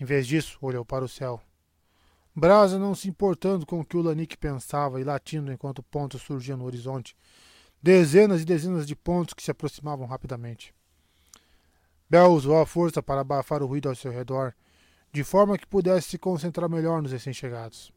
Em 0.00 0.06
vez 0.06 0.26
disso, 0.26 0.56
olhou 0.62 0.82
para 0.82 1.04
o 1.04 1.08
céu. 1.08 1.38
Brasa 2.34 2.78
não 2.78 2.94
se 2.94 3.06
importando 3.06 3.66
com 3.66 3.80
o 3.80 3.84
que 3.84 3.98
o 3.98 4.02
Lanik 4.02 4.34
pensava 4.38 4.98
e 4.98 5.04
latindo 5.04 5.52
enquanto 5.52 5.82
pontos 5.82 6.22
surgiam 6.22 6.56
no 6.56 6.64
horizonte. 6.64 7.14
Dezenas 7.82 8.40
e 8.40 8.46
dezenas 8.46 8.86
de 8.86 8.96
pontos 8.96 9.34
que 9.34 9.42
se 9.42 9.50
aproximavam 9.50 10.06
rapidamente. 10.06 10.74
Bel 12.10 12.32
usou 12.32 12.60
a 12.60 12.66
força 12.66 13.00
para 13.00 13.20
abafar 13.20 13.62
o 13.62 13.66
ruído 13.66 13.88
ao 13.88 13.94
seu 13.94 14.10
redor, 14.10 14.52
de 15.12 15.22
forma 15.22 15.56
que 15.56 15.64
pudesse 15.64 16.08
se 16.08 16.18
concentrar 16.18 16.68
melhor 16.68 17.00
nos 17.00 17.12
recém-chegados. 17.12 17.92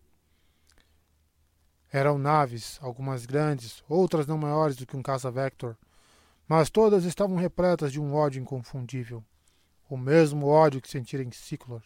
Eram 1.92 2.20
naves, 2.20 2.78
algumas 2.82 3.26
grandes, 3.26 3.84
outras 3.90 4.28
não 4.28 4.38
maiores 4.38 4.76
do 4.76 4.86
que 4.86 4.96
um 4.96 5.02
caça-vector, 5.02 5.76
mas 6.48 6.70
todas 6.70 7.06
estavam 7.06 7.38
repletas 7.38 7.92
de 7.92 8.00
um 8.00 8.14
ódio 8.14 8.40
inconfundível, 8.40 9.24
o 9.90 9.98
mesmo 9.98 10.46
ódio 10.48 10.82
que 10.82 10.90
sentira 10.90 11.24
em 11.24 11.32
Ciclor. 11.32 11.82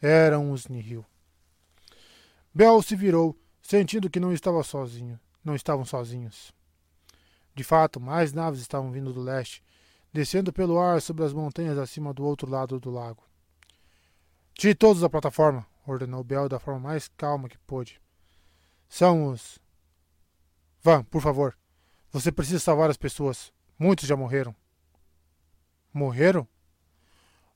Eram 0.00 0.52
os 0.52 0.68
Nihil. 0.68 1.04
Bel 2.54 2.80
se 2.80 2.96
virou, 2.96 3.36
sentindo 3.60 4.08
que 4.08 4.20
não 4.20 4.32
estava 4.32 4.62
sozinho, 4.62 5.20
não 5.44 5.54
estavam 5.54 5.84
sozinhos. 5.84 6.50
De 7.54 7.62
fato, 7.62 8.00
mais 8.00 8.32
naves 8.32 8.60
estavam 8.60 8.90
vindo 8.90 9.12
do 9.12 9.20
leste, 9.20 9.62
descendo 10.12 10.52
pelo 10.52 10.78
ar 10.78 11.00
sobre 11.00 11.24
as 11.24 11.32
montanhas 11.32 11.78
acima 11.78 12.12
do 12.12 12.24
outro 12.24 12.48
lado 12.48 12.80
do 12.80 12.90
lago. 12.90 13.22
Tire 14.54 14.74
todos 14.74 15.02
da 15.02 15.08
plataforma, 15.08 15.66
ordenou 15.86 16.22
Bel 16.24 16.48
da 16.48 16.58
forma 16.58 16.80
mais 16.80 17.08
calma 17.16 17.48
que 17.48 17.58
pôde. 17.58 18.00
São 18.88 19.28
os. 19.28 19.58
Van, 20.82 21.04
por 21.04 21.22
favor. 21.22 21.56
Você 22.10 22.32
precisa 22.32 22.58
salvar 22.58 22.90
as 22.90 22.96
pessoas. 22.96 23.52
Muitos 23.78 24.06
já 24.06 24.16
morreram. 24.16 24.54
Morreram? 25.92 26.46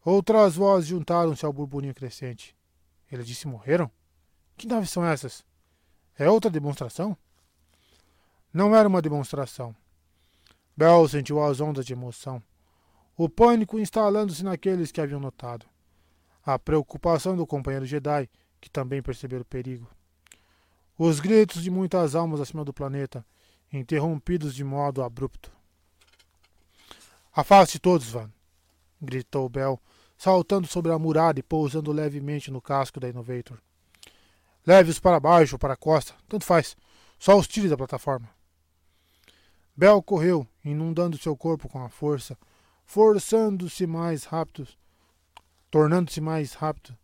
Outras 0.05 0.55
vozes 0.55 0.89
juntaram-se 0.89 1.45
ao 1.45 1.53
burburinho 1.53 1.95
crescente. 1.95 2.57
Ele 3.11 3.25
disse: 3.25 3.49
Morreram? 3.49 3.91
Que 4.57 4.67
naves 4.67 4.91
são 4.91 5.05
essas? 5.05 5.45
É 6.17 6.31
outra 6.31 6.51
demonstração? 6.51 7.17
Não 8.53 8.75
era 8.75 8.89
uma 8.89 9.03
demonstração. 9.03 9.75
Bell 10.77 11.09
sentiu 11.09 11.43
as 11.43 11.61
ondas 11.61 11.87
de 11.87 11.93
emoção. 11.93 12.43
O 13.17 13.29
pânico 13.29 13.79
instalando-se 13.79 14.45
naqueles 14.45 14.91
que 14.91 15.01
haviam 15.01 15.21
notado. 15.21 15.67
A 16.45 16.59
preocupação 16.59 17.37
do 17.37 17.47
companheiro 17.47 17.87
Jedi, 17.87 18.29
que 18.61 18.69
também 18.69 19.01
percebeu 19.01 19.41
o 19.41 19.45
perigo. 19.45 19.89
Os 20.99 21.21
gritos 21.21 21.63
de 21.63 21.71
muitas 21.71 22.15
almas 22.15 22.41
acima 22.41 22.65
do 22.65 22.73
planeta, 22.73 23.25
interrompidos 23.73 24.55
de 24.55 24.65
modo 24.65 25.03
abrupto. 25.03 25.53
Afaste 27.33 27.79
todos, 27.79 28.11
Van! 28.11 28.31
gritou 29.01 29.49
Bell, 29.49 29.81
saltando 30.17 30.67
sobre 30.67 30.93
a 30.93 30.99
muralha 30.99 31.41
e 31.41 31.43
pousando 31.43 31.93
levemente 31.93 32.51
no 32.51 32.61
casco 32.61 32.99
da 32.99 33.09
Innovator. 33.09 33.59
Leve-os 34.67 34.99
para 34.99 35.21
baixo 35.21 35.57
ou 35.57 35.59
para 35.59 35.75
a 35.75 35.77
costa, 35.77 36.15
tanto 36.29 36.45
faz. 36.45 36.77
Só 37.19 37.39
os 37.39 37.47
tire 37.47 37.69
da 37.69 37.77
plataforma. 37.77 38.34
Bell 39.77 40.01
correu, 40.01 40.47
inundando 40.65 41.19
seu 41.19 41.37
corpo 41.37 41.69
com 41.69 41.83
a 41.83 41.89
força, 41.89 42.39
forçando-se 42.85 43.87
mais 43.87 44.25
rápido, 44.25 44.69
tornando-se 45.69 46.21
mais 46.21 46.53
rápido, 46.53 46.97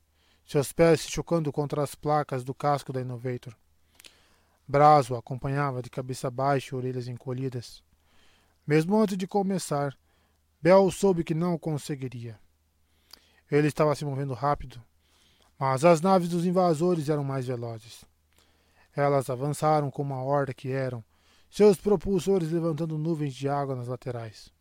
seus 0.46 0.72
pés 0.72 1.00
se 1.00 1.10
chocando 1.10 1.52
contra 1.52 1.82
as 1.82 1.96
placas 1.96 2.44
do 2.44 2.54
casco 2.54 2.92
da 2.92 3.00
Innovator. 3.00 3.56
Brazo 4.68 5.16
acompanhava 5.16 5.82
de 5.82 5.90
cabeça 5.90 6.30
baixa 6.30 6.72
e 6.72 6.78
orelhas 6.78 7.08
encolhidas. 7.08 7.82
Mesmo 8.64 9.00
antes 9.00 9.16
de 9.16 9.26
começar, 9.26 9.96
Bell 10.62 10.88
soube 10.92 11.24
que 11.24 11.34
não 11.34 11.58
conseguiria. 11.58 12.38
Ele 13.50 13.66
estava 13.66 13.96
se 13.96 14.04
movendo 14.04 14.32
rápido, 14.32 14.80
mas 15.58 15.84
as 15.84 16.00
naves 16.00 16.28
dos 16.28 16.46
invasores 16.46 17.08
eram 17.08 17.24
mais 17.24 17.48
velozes. 17.48 18.04
Elas 18.94 19.28
avançaram 19.28 19.90
como 19.90 20.14
a 20.14 20.22
horda 20.22 20.54
que 20.54 20.70
eram, 20.70 21.02
seus 21.50 21.76
propulsores 21.76 22.52
levantando 22.52 22.96
nuvens 22.96 23.34
de 23.34 23.48
água 23.48 23.74
nas 23.74 23.88
laterais. 23.88 24.52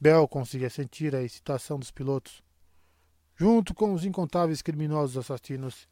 Bell 0.00 0.28
conseguia 0.28 0.70
sentir 0.70 1.14
a 1.14 1.22
excitação 1.22 1.78
dos 1.78 1.90
pilotos, 1.90 2.42
junto 3.34 3.74
com 3.74 3.92
os 3.92 4.04
incontáveis 4.04 4.62
criminosos 4.62 5.16
assassinos 5.16 5.88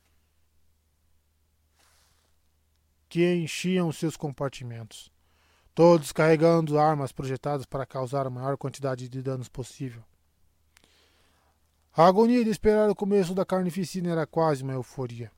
que 3.09 3.35
enchiam 3.35 3.93
seus 3.93 4.17
compartimentos, 4.17 5.13
todos 5.75 6.13
carregando 6.13 6.79
armas 6.79 7.13
projetadas 7.13 7.67
para 7.67 7.85
causar 7.85 8.27
a 8.27 8.31
maior 8.31 8.57
quantidade 8.57 9.09
de 9.09 9.21
danos 9.21 9.49
possível. 9.49 10.03
A 11.95 12.07
agonia 12.07 12.43
de 12.43 12.51
esperar 12.51 12.89
o 12.89 12.95
começo 12.95 13.35
da 13.35 13.45
carnificina 13.45 14.13
era 14.13 14.27
quase 14.27 14.63
uma 14.63 14.73
euforia. 14.73 15.31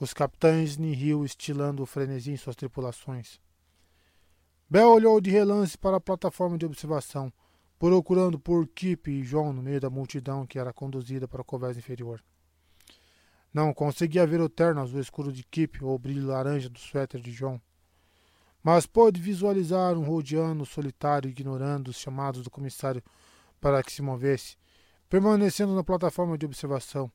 Os 0.00 0.14
capitães 0.14 0.78
Nihil 0.78 1.26
estilando 1.26 1.82
o 1.82 1.86
frenesi 1.86 2.30
em 2.32 2.36
suas 2.38 2.56
tripulações. 2.56 3.38
Bell 4.68 4.88
olhou 4.88 5.20
de 5.20 5.30
relance 5.30 5.76
para 5.76 5.98
a 5.98 6.00
plataforma 6.00 6.56
de 6.56 6.64
observação, 6.64 7.30
procurando 7.78 8.40
por 8.40 8.66
Kip 8.66 9.10
e 9.10 9.20
John 9.20 9.52
no 9.52 9.62
meio 9.62 9.78
da 9.78 9.90
multidão 9.90 10.46
que 10.46 10.58
era 10.58 10.72
conduzida 10.72 11.28
para 11.28 11.42
o 11.42 11.44
convés 11.44 11.76
inferior. 11.76 12.24
Não 13.52 13.74
conseguia 13.74 14.26
ver 14.26 14.40
o 14.40 14.48
terno 14.48 14.80
azul 14.80 15.00
escuro 15.00 15.30
de 15.30 15.44
Kip 15.44 15.84
ou 15.84 15.94
o 15.94 15.98
brilho 15.98 16.26
laranja 16.26 16.70
do 16.70 16.78
suéter 16.78 17.20
de 17.20 17.32
John. 17.32 17.60
Mas 18.62 18.86
pôde 18.86 19.20
visualizar 19.20 19.98
um 19.98 20.04
rodiano 20.04 20.64
solitário 20.64 21.28
ignorando 21.28 21.88
os 21.88 21.96
chamados 21.96 22.42
do 22.42 22.50
comissário 22.50 23.02
para 23.60 23.82
que 23.82 23.92
se 23.92 24.00
movesse 24.00 24.56
permanecendo 25.10 25.74
na 25.74 25.84
plataforma 25.84 26.38
de 26.38 26.46
observação, 26.46 27.12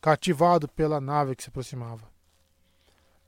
cativado 0.00 0.68
pela 0.68 1.00
nave 1.00 1.36
que 1.36 1.42
se 1.44 1.48
aproximava. 1.48 2.17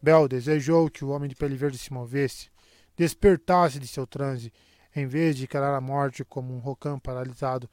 Bell 0.03 0.27
desejou 0.29 0.91
que 0.91 1.05
o 1.05 1.09
homem 1.11 1.29
de 1.29 1.37
pele 1.37 1.57
verde 1.57 1.79
se 1.79 1.93
movesse, 1.93 2.51
despertasse 2.97 3.79
de 3.79 3.87
seu 3.87 4.07
transe, 4.07 4.53
em 4.95 5.07
vez 5.07 5.37
de 5.37 5.45
encarar 5.45 5.75
a 5.75 5.81
morte 5.81 6.25
como 6.25 6.55
um 6.55 6.59
rocão 6.59 6.99
paralisado 6.99 7.69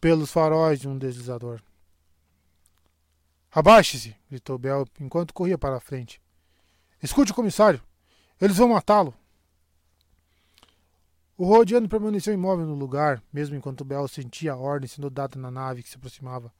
pelos 0.00 0.30
faróis 0.30 0.80
de 0.80 0.88
um 0.88 0.98
deslizador. 0.98 1.60
Abaixe-se! 3.50 4.14
gritou 4.28 4.58
Bell 4.58 4.86
enquanto 5.00 5.32
corria 5.32 5.56
para 5.56 5.76
a 5.76 5.80
frente. 5.80 6.20
Escute 7.02 7.32
comissário! 7.32 7.82
Eles 8.40 8.56
vão 8.56 8.68
matá-lo! 8.68 9.14
O 11.36 11.44
Rodiano 11.44 11.88
permaneceu 11.88 12.34
imóvel 12.34 12.66
no 12.66 12.74
lugar, 12.74 13.22
mesmo 13.32 13.54
enquanto 13.54 13.84
Bel 13.84 14.08
sentia 14.08 14.52
a 14.52 14.56
ordem 14.56 14.88
sendo 14.88 15.08
dada 15.08 15.38
na 15.38 15.52
nave 15.52 15.84
que 15.84 15.88
se 15.88 15.96
aproximava. 15.96 16.52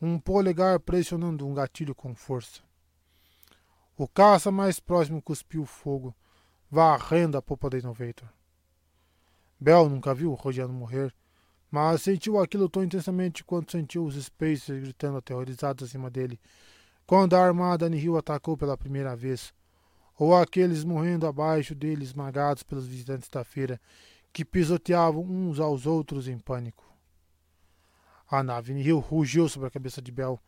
Um 0.00 0.20
polegar 0.20 0.78
pressionando 0.78 1.44
um 1.44 1.52
gatilho 1.52 1.96
com 1.96 2.14
força. 2.14 2.67
O 4.00 4.06
caça 4.06 4.52
mais 4.52 4.78
próximo 4.78 5.20
cuspiu 5.20 5.66
fogo, 5.66 6.14
varrendo 6.70 7.36
a 7.36 7.42
popa 7.42 7.68
da 7.68 7.80
Innovator. 7.80 8.28
Bel 9.58 9.88
nunca 9.88 10.14
viu 10.14 10.30
o 10.30 10.36
Rodiano 10.36 10.72
morrer, 10.72 11.12
mas 11.68 12.02
sentiu 12.02 12.38
aquilo 12.38 12.68
tão 12.68 12.84
intensamente 12.84 13.42
quanto 13.42 13.72
sentiu 13.72 14.04
os 14.04 14.14
Spacers 14.14 14.84
gritando 14.84 15.18
aterrorizados 15.18 15.88
acima 15.88 16.08
dele, 16.08 16.38
quando 17.04 17.34
a 17.34 17.44
armada 17.44 17.88
Nihil 17.88 18.16
atacou 18.16 18.56
pela 18.56 18.78
primeira 18.78 19.16
vez, 19.16 19.52
ou 20.16 20.32
aqueles 20.32 20.84
morrendo 20.84 21.26
abaixo 21.26 21.74
dele 21.74 22.04
esmagados 22.04 22.62
pelos 22.62 22.86
visitantes 22.86 23.28
da 23.28 23.42
feira, 23.42 23.80
que 24.32 24.44
pisoteavam 24.44 25.24
uns 25.24 25.58
aos 25.58 25.86
outros 25.86 26.28
em 26.28 26.38
pânico. 26.38 26.84
A 28.30 28.44
nave 28.44 28.72
Nihil 28.74 29.00
rugiu 29.00 29.48
sobre 29.48 29.66
a 29.66 29.72
cabeça 29.72 30.00
de 30.00 30.12
Bel, 30.12 30.40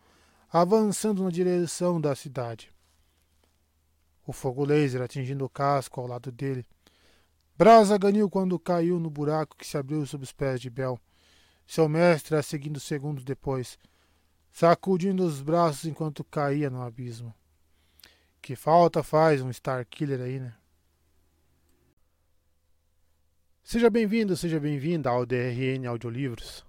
avançando 0.53 1.25
na 1.25 1.31
direção 1.31 2.01
da 2.01 2.15
cidade. 2.15 2.73
O 4.27 4.33
fogo 4.33 4.65
laser 4.65 5.03
atingindo 5.03 5.45
o 5.45 5.49
casco 5.49 6.01
ao 6.01 6.07
lado 6.07 6.31
dele. 6.31 6.67
Brasa 7.57 7.99
ganhou 7.99 8.31
quando 8.31 8.59
caiu 8.59 8.99
no 8.99 9.11
buraco 9.11 9.57
que 9.57 9.67
se 9.67 9.77
abriu 9.77 10.05
sob 10.07 10.25
os 10.25 10.33
pés 10.33 10.61
de 10.61 10.71
Bel. 10.71 10.99
Seu 11.67 11.89
mestre 11.89 12.37
a 12.37 12.43
seguindo 12.43 12.81
segundos 12.81 13.23
depois, 13.23 13.79
sacudindo 14.51 15.25
os 15.25 15.41
braços 15.41 15.85
enquanto 15.85 16.25
caía 16.25 16.71
no 16.71 16.83
abismo. 16.83 17.35
Que 18.43 18.57
falta 18.57 19.03
faz 19.03 19.43
um 19.43 19.53
Star 19.53 19.87
Killer 19.87 20.21
aí, 20.21 20.41
né? 20.41 20.55
Seja 23.63 23.89
bem-vindo, 23.89 24.37
seja 24.37 24.59
bem-vinda 24.59 25.11
ao 25.11 25.25
DRN 25.25 25.87
Audiolivros. 25.87 26.67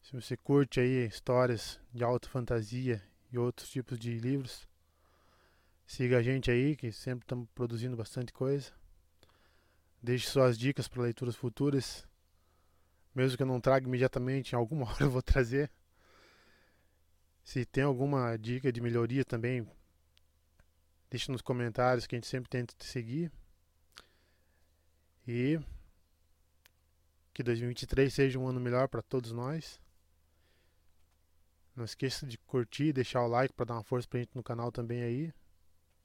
Se 0.00 0.20
você 0.20 0.36
curte 0.36 0.80
aí 0.80 1.06
histórias 1.06 1.78
de 1.92 2.02
alta 2.02 2.28
fantasia 2.28 3.00
e 3.30 3.38
outros 3.38 3.70
tipos 3.70 3.98
de 3.98 4.18
livros, 4.18 4.66
siga 5.92 6.18
a 6.18 6.22
gente 6.22 6.50
aí, 6.50 6.74
que 6.74 6.90
sempre 6.90 7.24
estamos 7.24 7.48
produzindo 7.54 7.96
bastante 7.96 8.32
coisa. 8.32 8.72
Deixe 10.02 10.28
suas 10.28 10.58
dicas 10.58 10.88
para 10.88 11.02
leituras 11.02 11.36
futuras. 11.36 12.06
Mesmo 13.14 13.36
que 13.36 13.42
eu 13.42 13.46
não 13.46 13.60
traga 13.60 13.86
imediatamente, 13.86 14.52
em 14.52 14.56
alguma 14.56 14.86
hora 14.90 15.04
eu 15.04 15.10
vou 15.10 15.22
trazer. 15.22 15.70
Se 17.44 17.64
tem 17.64 17.84
alguma 17.84 18.36
dica 18.38 18.72
de 18.72 18.80
melhoria 18.80 19.24
também, 19.24 19.66
Deixe 21.10 21.30
nos 21.30 21.42
comentários 21.42 22.06
que 22.06 22.14
a 22.14 22.18
gente 22.18 22.26
sempre 22.26 22.48
tenta 22.48 22.74
te 22.74 22.86
seguir. 22.86 23.30
E 25.28 25.60
que 27.34 27.42
2023 27.42 28.14
seja 28.14 28.38
um 28.38 28.48
ano 28.48 28.58
melhor 28.58 28.88
para 28.88 29.02
todos 29.02 29.30
nós. 29.30 29.78
Não 31.76 31.84
esqueça 31.84 32.26
de 32.26 32.38
curtir, 32.38 32.94
deixar 32.94 33.22
o 33.22 33.28
like 33.28 33.52
para 33.52 33.66
dar 33.66 33.74
uma 33.74 33.84
força 33.84 34.08
pra 34.08 34.20
gente 34.20 34.34
no 34.34 34.42
canal 34.42 34.72
também 34.72 35.02
aí. 35.02 35.34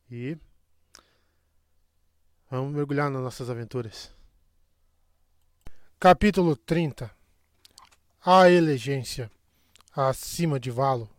E 0.10 0.38
vamos 2.50 2.74
mergulhar 2.74 3.12
nas 3.12 3.22
nossas 3.22 3.50
aventuras. 3.50 4.10
Capítulo 6.00 6.56
30 6.56 7.12
A 8.26 8.50
elegência 8.50 9.30
acima 9.94 10.58
de 10.60 10.72
Valo. 10.72 11.10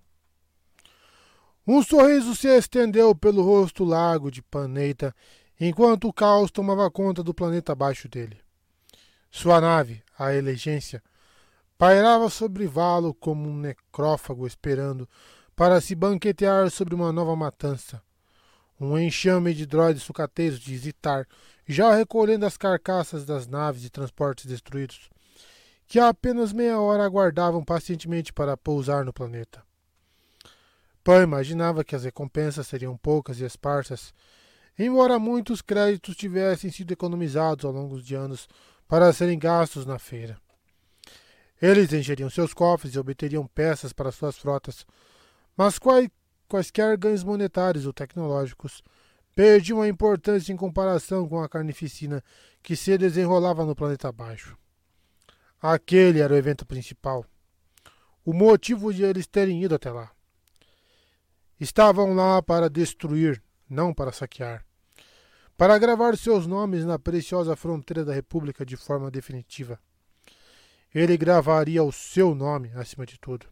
Um 1.67 1.83
sorriso 1.83 2.35
se 2.35 2.49
estendeu 2.49 3.15
pelo 3.15 3.43
rosto 3.43 3.85
largo 3.85 4.31
de 4.31 4.41
Paneita 4.41 5.15
enquanto 5.61 6.09
o 6.09 6.13
caos 6.13 6.51
tomava 6.51 6.91
conta 6.91 7.23
do 7.23 7.35
planeta 7.35 7.73
abaixo 7.73 8.09
dele. 8.09 8.41
Sua 9.31 9.61
nave, 9.61 10.03
a 10.19 10.33
Elegência, 10.33 11.03
pairava 11.77 12.31
sobre 12.31 12.67
Valo 12.67 13.13
como 13.13 13.51
um 13.51 13.59
necrófago 13.59 14.47
esperando 14.47 15.07
para 15.55 15.79
se 15.79 15.95
banquetear 15.95 16.71
sobre 16.71 16.95
uma 16.95 17.13
nova 17.13 17.37
matança. 17.37 18.03
Um 18.81 18.99
enxame 18.99 19.55
de 19.55 19.67
droides 19.67 20.03
sucateiros 20.03 20.61
de 20.61 20.77
Zitar 20.77 21.27
já 21.67 21.95
recolhendo 21.95 22.47
as 22.47 22.57
carcaças 22.57 23.27
das 23.27 23.47
naves 23.47 23.83
de 23.83 23.91
transportes 23.91 24.47
destruídos, 24.47 25.11
que 25.87 25.99
há 25.99 26.09
apenas 26.09 26.53
meia 26.53 26.81
hora 26.81 27.05
aguardavam 27.05 27.63
pacientemente 27.63 28.33
para 28.33 28.57
pousar 28.57 29.05
no 29.05 29.13
planeta. 29.13 29.63
Pan 31.05 31.23
imaginava 31.23 31.85
que 31.85 31.95
as 31.95 32.05
recompensas 32.05 32.67
seriam 32.67 32.97
poucas 32.97 33.41
e 33.41 33.45
esparsas, 33.45 34.15
embora 34.79 35.19
muitos 35.19 35.61
créditos 35.61 36.17
tivessem 36.17 36.71
sido 36.71 36.93
economizados 36.93 37.65
ao 37.65 37.73
longo 37.73 38.01
de 38.01 38.15
anos 38.15 38.49
para 38.87 39.13
serem 39.13 39.39
gastos 39.39 39.85
na 39.85 39.99
feira. 39.99 40.39
Eles 41.61 41.93
encheriam 41.93 42.31
seus 42.31 42.55
cofres 42.55 42.95
e 42.95 42.99
obteriam 42.99 43.47
peças 43.47 43.93
para 43.93 44.13
suas 44.13 44.39
frotas, 44.39 44.87
mas 45.57 45.79
quaisquer 46.49 46.97
ganhos 46.97 47.23
monetários 47.23 47.87
ou 47.87 47.93
tecnológicos 47.93 48.83
perdiam 49.35 49.81
a 49.81 49.89
importância 49.89 50.53
em 50.53 50.57
comparação 50.57 51.29
com 51.29 51.41
a 51.41 51.49
carnificina 51.49 52.25
que 52.63 52.75
se 52.75 52.99
desenrolava 52.99 53.65
no 53.65 53.77
planeta 53.77 54.09
abaixo. 54.09 54.59
Aquele 55.63 56.21
era 56.21 56.35
o 56.35 56.37
evento 56.37 56.67
principal. 56.67 57.25
O 58.25 58.33
motivo 58.33 58.93
de 58.93 59.05
eles 59.05 59.27
terem 59.27 59.63
ido 59.63 59.75
até 59.75 59.91
lá. 59.91 60.11
Estavam 61.61 62.15
lá 62.15 62.43
para 62.43 62.69
destruir, 62.69 63.43
não 63.69 63.95
para 63.95 64.13
saquear. 64.13 64.65
Para 65.57 65.79
gravar 65.79 66.17
seus 66.17 66.47
nomes 66.47 66.85
na 66.85 66.99
preciosa 66.99 67.57
fronteira 67.57 68.05
da 68.05 68.13
República 68.13 68.65
de 68.65 68.77
forma 68.77 69.11
definitiva. 69.11 69.81
Ele 70.95 71.17
gravaria 71.17 71.83
o 71.83 71.93
seu 71.93 72.35
nome 72.35 72.71
acima 72.75 73.05
de 73.05 73.19
tudo. 73.19 73.47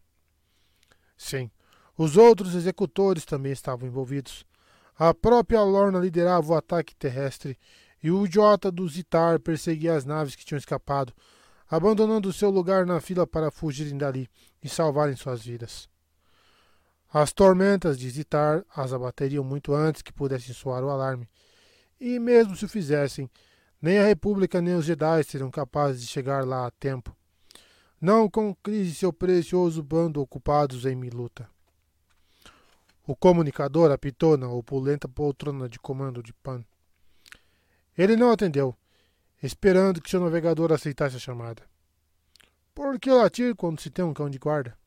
Sim, 1.17 1.49
os 1.97 2.15
outros 2.15 2.53
executores 2.53 3.25
também 3.25 3.51
estavam 3.51 3.87
envolvidos. 3.87 4.45
A 4.97 5.13
própria 5.13 5.63
Lorna 5.63 5.99
liderava 5.99 6.53
o 6.53 6.55
ataque 6.55 6.95
terrestre 6.95 7.57
e 8.03 8.11
o 8.11 8.25
idiota 8.25 8.71
do 8.71 8.87
Zitar 8.87 9.39
perseguia 9.39 9.95
as 9.95 10.05
naves 10.05 10.35
que 10.35 10.45
tinham 10.45 10.59
escapado, 10.59 11.11
abandonando 11.67 12.31
seu 12.31 12.49
lugar 12.49 12.85
na 12.85 13.01
fila 13.01 13.25
para 13.25 13.49
fugirem 13.49 13.97
dali 13.97 14.29
e 14.63 14.69
salvarem 14.69 15.15
suas 15.15 15.43
vidas. 15.43 15.89
As 17.11 17.33
tormentas 17.33 17.97
de 17.97 18.09
Zitar 18.09 18.63
as 18.75 18.93
abateriam 18.93 19.43
muito 19.43 19.73
antes 19.73 20.01
que 20.01 20.13
pudessem 20.13 20.53
soar 20.53 20.83
o 20.83 20.89
alarme, 20.89 21.27
e 21.99 22.19
mesmo 22.19 22.55
se 22.55 22.65
o 22.65 22.69
fizessem, 22.69 23.29
nem 23.81 23.97
a 23.97 24.05
República 24.05 24.61
nem 24.61 24.75
os 24.75 24.85
Jedi 24.85 25.23
seriam 25.23 25.49
capazes 25.49 26.01
de 26.01 26.07
chegar 26.07 26.45
lá 26.45 26.67
a 26.67 26.71
tempo. 26.71 27.15
Não 27.99 28.29
com 28.29 28.53
Cris 28.53 28.89
e 28.89 28.95
seu 28.95 29.11
precioso 29.11 29.81
bando 29.81 30.21
ocupados 30.21 30.85
em 30.85 30.95
luta. 31.09 31.49
O 33.07 33.15
comunicador 33.15 33.89
apitou 33.89 34.35
na 34.35 34.49
opulenta 34.49 35.07
poltrona 35.07 35.69
de 35.69 35.79
comando 35.79 36.21
de 36.21 36.33
Pan. 36.33 36.61
Ele 37.97 38.17
não 38.17 38.31
atendeu, 38.31 38.75
esperando 39.41 40.01
que 40.01 40.09
seu 40.09 40.19
navegador 40.19 40.73
aceitasse 40.73 41.15
a 41.15 41.19
chamada. 41.19 41.63
Por 42.75 42.99
que 42.99 43.09
latir 43.09 43.55
quando 43.55 43.79
se 43.79 43.89
tem 43.89 44.03
um 44.03 44.13
cão 44.13 44.29
de 44.29 44.37
guarda? 44.37 44.77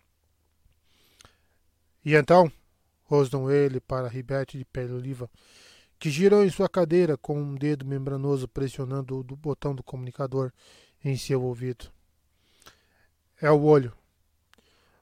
E 2.04 2.14
então? 2.14 2.52
rosnou 3.04 3.50
ele 3.50 3.80
para 3.80 4.06
Ribete 4.06 4.58
de 4.58 4.66
pele 4.66 4.92
oliva, 4.92 5.28
que 5.98 6.10
girou 6.10 6.44
em 6.44 6.50
sua 6.50 6.68
cadeira 6.68 7.16
com 7.16 7.40
um 7.40 7.54
dedo 7.54 7.86
membranoso 7.86 8.46
pressionando 8.46 9.18
o 9.18 9.24
botão 9.36 9.74
do 9.74 9.82
comunicador 9.82 10.52
em 11.02 11.16
seu 11.16 11.42
ouvido. 11.42 11.90
É 13.40 13.50
o 13.50 13.62
olho. 13.62 13.94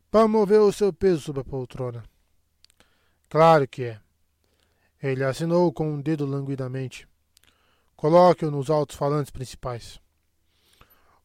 Pan 0.08 0.28
moveu 0.28 0.68
o 0.68 0.72
seu 0.72 0.92
peso 0.92 1.20
sobre 1.20 1.40
a 1.40 1.44
poltrona. 1.44 2.04
Claro 3.28 3.68
que 3.68 3.84
é. 3.84 4.00
Ele 5.02 5.22
assinou 5.22 5.72
com 5.72 5.92
um 5.92 6.00
dedo 6.00 6.24
languidamente. 6.24 7.06
Coloque-o 7.94 8.50
nos 8.50 8.70
altos-falantes 8.70 9.30
principais. 9.30 10.00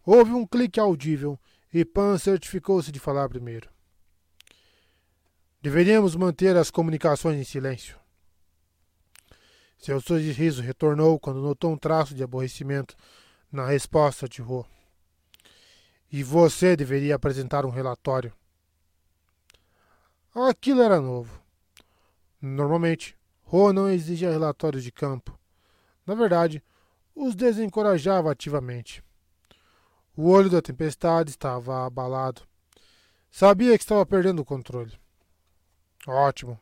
Houve 0.06 0.32
um 0.32 0.46
clique 0.46 0.80
audível 0.80 1.40
e 1.74 1.86
Pan 1.86 2.18
certificou-se 2.18 2.92
de 2.92 3.00
falar 3.00 3.30
primeiro. 3.30 3.70
Deveríamos 5.62 6.16
manter 6.16 6.58
as 6.58 6.70
comunicações 6.70 7.40
em 7.40 7.44
silêncio. 7.44 7.98
Seu 9.78 10.00
sorriso 10.02 10.62
retornou 10.62 11.20
quando 11.20 11.42
notou 11.42 11.72
um 11.72 11.78
traço 11.78 12.14
de 12.14 12.24
aborrecimento 12.24 12.96
na 13.52 13.66
resposta 13.66 14.28
de 14.28 14.42
Ro. 14.42 14.66
E 16.12 16.24
você 16.24 16.76
deveria 16.76 17.16
apresentar 17.16 17.66
um 17.66 17.70
relatório. 17.70 18.34
Aquilo 20.34 20.82
era 20.82 21.00
novo. 21.00 21.43
Normalmente, 22.46 23.18
Ro 23.44 23.72
não 23.72 23.90
exigia 23.90 24.30
relatórios 24.30 24.84
de 24.84 24.92
campo. 24.92 25.40
Na 26.06 26.14
verdade, 26.14 26.62
os 27.16 27.36
desencorajava 27.36 28.30
ativamente. 28.30 29.02
O 30.14 30.30
olho 30.30 30.50
da 30.50 30.62
tempestade 30.62 31.30
estava 31.30 31.86
abalado. 31.86 32.42
Sabia 33.32 33.78
que 33.78 33.84
estava 33.86 34.06
perdendo 34.06 34.42
o 34.42 34.46
controle. 34.46 34.92
Ótimo. 36.06 36.60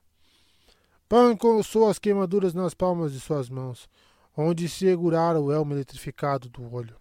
Pan 1.10 1.36
coçou 1.36 1.90
as 1.90 1.98
queimaduras 1.98 2.54
nas 2.54 2.76
palmas 2.76 3.12
de 3.12 3.20
suas 3.20 3.50
mãos, 3.50 3.90
onde 4.38 4.70
segurara 4.70 5.42
o 5.42 5.52
elmo 5.52 5.74
eletrificado 5.74 6.48
do 6.48 6.72
olho. 6.72 6.96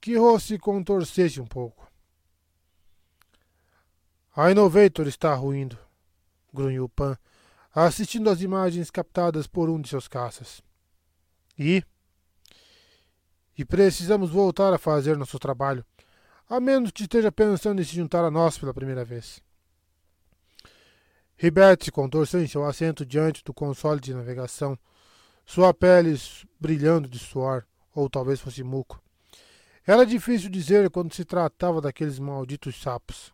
Que 0.00 0.16
Ro 0.16 0.38
se 0.38 0.56
contorcesse 0.56 1.40
um 1.40 1.46
pouco. 1.46 1.90
A 4.36 4.52
Innovator 4.52 5.08
está 5.08 5.34
ruindo, 5.34 5.76
grunhiu 6.54 6.88
Pan, 6.88 7.18
assistindo 7.74 8.28
às 8.28 8.40
imagens 8.40 8.90
captadas 8.90 9.46
por 9.46 9.70
um 9.70 9.80
de 9.80 9.88
seus 9.88 10.08
caças. 10.08 10.62
E? 11.58 11.82
E 13.56 13.64
precisamos 13.64 14.30
voltar 14.30 14.72
a 14.72 14.78
fazer 14.78 15.16
nosso 15.16 15.38
trabalho, 15.38 15.84
a 16.48 16.58
menos 16.58 16.90
que 16.90 17.02
esteja 17.02 17.30
pensando 17.30 17.80
em 17.80 17.84
se 17.84 17.94
juntar 17.94 18.24
a 18.24 18.30
nós 18.30 18.58
pela 18.58 18.74
primeira 18.74 19.04
vez. 19.04 19.42
Ribet 21.36 21.84
se 21.84 21.90
contorceu 21.90 22.42
em 22.42 22.46
seu 22.46 22.64
assento 22.64 23.06
diante 23.06 23.42
do 23.44 23.54
console 23.54 24.00
de 24.00 24.12
navegação, 24.12 24.78
sua 25.46 25.72
pele 25.72 26.18
brilhando 26.60 27.08
de 27.08 27.18
suor, 27.18 27.64
ou 27.94 28.10
talvez 28.10 28.40
fosse 28.40 28.62
muco. 28.62 29.02
Era 29.86 30.04
difícil 30.04 30.50
dizer 30.50 30.90
quando 30.90 31.14
se 31.14 31.24
tratava 31.24 31.80
daqueles 31.80 32.18
malditos 32.18 32.80
sapos. 32.80 33.32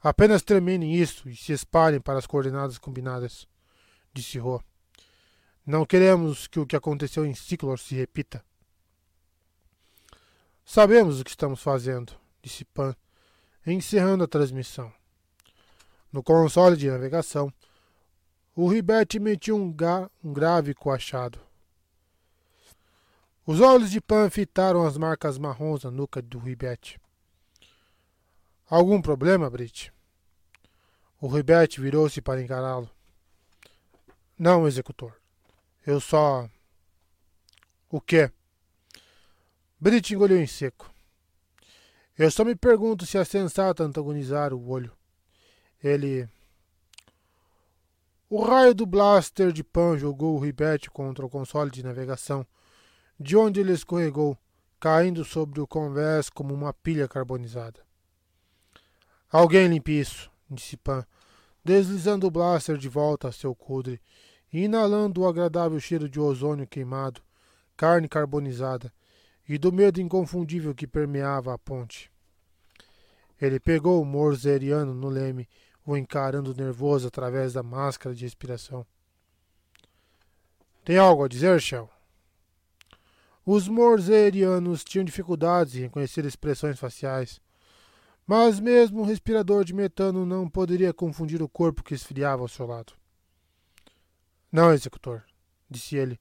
Apenas 0.00 0.42
terminem 0.42 0.94
isso 0.94 1.28
e 1.28 1.34
se 1.34 1.52
espalhem 1.52 2.00
para 2.00 2.18
as 2.18 2.26
coordenadas 2.26 2.78
combinadas, 2.78 3.46
disse 4.12 4.38
Ro. 4.38 4.62
Não 5.66 5.84
queremos 5.84 6.46
que 6.46 6.60
o 6.60 6.66
que 6.66 6.76
aconteceu 6.76 7.26
em 7.26 7.34
Ciclor 7.34 7.78
se 7.78 7.94
repita. 7.94 8.44
Sabemos 10.64 11.20
o 11.20 11.24
que 11.24 11.30
estamos 11.30 11.62
fazendo, 11.62 12.12
disse 12.42 12.64
Pan, 12.64 12.94
encerrando 13.66 14.24
a 14.24 14.28
transmissão. 14.28 14.92
No 16.12 16.22
console 16.22 16.76
de 16.76 16.88
navegação, 16.88 17.52
o 18.54 18.68
Ribet 18.68 19.16
emitiu 19.16 19.56
um, 19.56 19.74
um 20.24 20.32
grave 20.32 20.72
coachado. 20.72 21.38
Os 23.44 23.60
olhos 23.60 23.90
de 23.90 24.00
Pan 24.00 24.30
fitaram 24.30 24.86
as 24.86 24.96
marcas 24.96 25.38
marrons 25.38 25.84
na 25.84 25.90
nuca 25.90 26.22
do 26.22 26.38
Ribet. 26.38 26.98
Algum 28.68 29.00
problema, 29.00 29.48
Brit? 29.48 29.92
O 31.20 31.28
Ribet 31.28 31.80
virou-se 31.80 32.20
para 32.20 32.42
encará-lo. 32.42 32.90
Não, 34.36 34.66
executor. 34.66 35.14
Eu 35.86 36.00
só. 36.00 36.50
O 37.88 38.00
quê? 38.00 38.30
Brit 39.78 40.12
engoliu 40.12 40.40
em 40.42 40.48
seco. 40.48 40.92
Eu 42.18 42.28
só 42.28 42.44
me 42.44 42.56
pergunto 42.56 43.06
se 43.06 43.16
é 43.16 43.24
sensato 43.24 43.84
antagonizar 43.84 44.52
o 44.52 44.68
olho. 44.68 44.92
Ele. 45.80 46.28
O 48.28 48.42
raio 48.42 48.74
do 48.74 48.84
blaster 48.84 49.52
de 49.52 49.62
Pan 49.62 49.96
jogou 49.96 50.34
o 50.34 50.40
Ribet 50.40 50.90
contra 50.90 51.24
o 51.24 51.30
console 51.30 51.70
de 51.70 51.84
navegação, 51.84 52.44
de 53.20 53.36
onde 53.36 53.60
ele 53.60 53.72
escorregou, 53.72 54.36
caindo 54.80 55.24
sobre 55.24 55.60
o 55.60 55.68
convés 55.68 56.28
como 56.28 56.52
uma 56.52 56.72
pilha 56.72 57.06
carbonizada. 57.06 57.85
Alguém 59.30 59.68
limpe 59.68 59.92
isso, 59.92 60.30
disse 60.48 60.76
Pan, 60.76 61.04
deslizando 61.64 62.26
o 62.26 62.30
blaster 62.30 62.76
de 62.76 62.88
volta 62.88 63.28
a 63.28 63.32
seu 63.32 63.54
coldre 63.54 64.00
e 64.52 64.64
inalando 64.64 65.22
o 65.22 65.28
agradável 65.28 65.80
cheiro 65.80 66.08
de 66.08 66.20
ozônio 66.20 66.66
queimado, 66.66 67.20
carne 67.76 68.08
carbonizada 68.08 68.92
e 69.48 69.58
do 69.58 69.72
medo 69.72 70.00
inconfundível 70.00 70.74
que 70.74 70.86
permeava 70.86 71.52
a 71.52 71.58
ponte. 71.58 72.10
Ele 73.40 73.60
pegou 73.60 74.00
o 74.00 74.04
morzeriano 74.04 74.94
no 74.94 75.08
leme, 75.08 75.48
o 75.84 75.96
encarando 75.96 76.54
nervoso 76.54 77.06
através 77.08 77.52
da 77.52 77.62
máscara 77.62 78.14
de 78.14 78.24
respiração. 78.24 78.86
Tem 80.84 80.98
algo 80.98 81.24
a 81.24 81.28
dizer, 81.28 81.60
Shell? 81.60 81.90
Os 83.44 83.68
morzerianos 83.68 84.82
tinham 84.82 85.04
dificuldades 85.04 85.76
em 85.76 85.82
reconhecer 85.82 86.24
expressões 86.24 86.78
faciais, 86.78 87.40
mas 88.26 88.58
mesmo 88.58 89.02
um 89.02 89.04
respirador 89.04 89.64
de 89.64 89.72
metano 89.72 90.26
não 90.26 90.48
poderia 90.48 90.92
confundir 90.92 91.40
o 91.42 91.48
corpo 91.48 91.84
que 91.84 91.94
esfriava 91.94 92.42
ao 92.42 92.48
seu 92.48 92.66
lado. 92.66 92.92
Não, 94.50 94.72
executor, 94.72 95.24
disse 95.70 95.96
ele, 95.96 96.18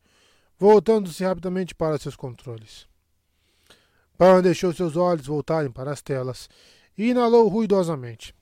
voltando-se 0.58 1.24
rapidamente 1.24 1.74
para 1.74 1.98
seus 1.98 2.16
controles. 2.16 2.88
Pan 4.18 4.42
deixou 4.42 4.72
seus 4.74 4.96
olhos 4.96 5.26
voltarem 5.26 5.72
para 5.72 5.92
as 5.92 6.02
telas 6.02 6.48
e 6.98 7.10
inalou 7.10 7.48
ruidosamente. 7.48 8.36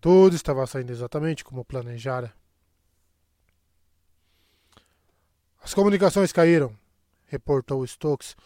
Tudo 0.00 0.36
estava 0.36 0.66
saindo 0.66 0.92
exatamente 0.92 1.42
como 1.42 1.64
planejara. 1.64 2.32
As 5.60 5.72
comunicações 5.72 6.30
caíram, 6.30 6.76
reportou 7.26 7.84
Stokes, 7.86 8.36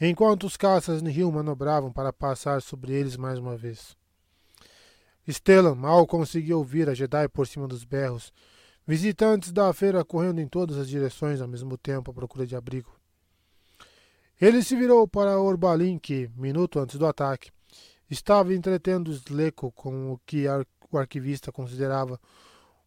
enquanto 0.00 0.44
os 0.44 0.56
caças 0.56 1.02
Nihil 1.02 1.30
manobravam 1.32 1.92
para 1.92 2.12
passar 2.12 2.60
sobre 2.60 2.92
eles 2.92 3.16
mais 3.16 3.38
uma 3.38 3.56
vez. 3.56 3.96
Stellan 5.28 5.74
mal 5.74 6.06
conseguia 6.06 6.56
ouvir 6.56 6.88
a 6.88 6.94
Jedi 6.94 7.28
por 7.28 7.46
cima 7.46 7.66
dos 7.66 7.84
berros, 7.84 8.32
visitantes 8.86 9.50
da 9.50 9.72
feira 9.72 10.04
correndo 10.04 10.40
em 10.40 10.46
todas 10.46 10.76
as 10.76 10.88
direções 10.88 11.40
ao 11.40 11.48
mesmo 11.48 11.76
tempo 11.76 12.10
à 12.10 12.14
procura 12.14 12.46
de 12.46 12.54
abrigo. 12.54 12.94
Ele 14.40 14.62
se 14.62 14.76
virou 14.76 15.08
para 15.08 15.40
Orbalin, 15.40 15.98
que, 15.98 16.30
minuto 16.36 16.78
antes 16.78 16.96
do 16.96 17.06
ataque, 17.06 17.50
estava 18.08 18.54
entretendo 18.54 19.10
Sleco 19.10 19.72
com 19.72 20.12
o 20.12 20.20
que 20.24 20.44
o 20.92 20.98
arquivista 20.98 21.50
considerava 21.50 22.20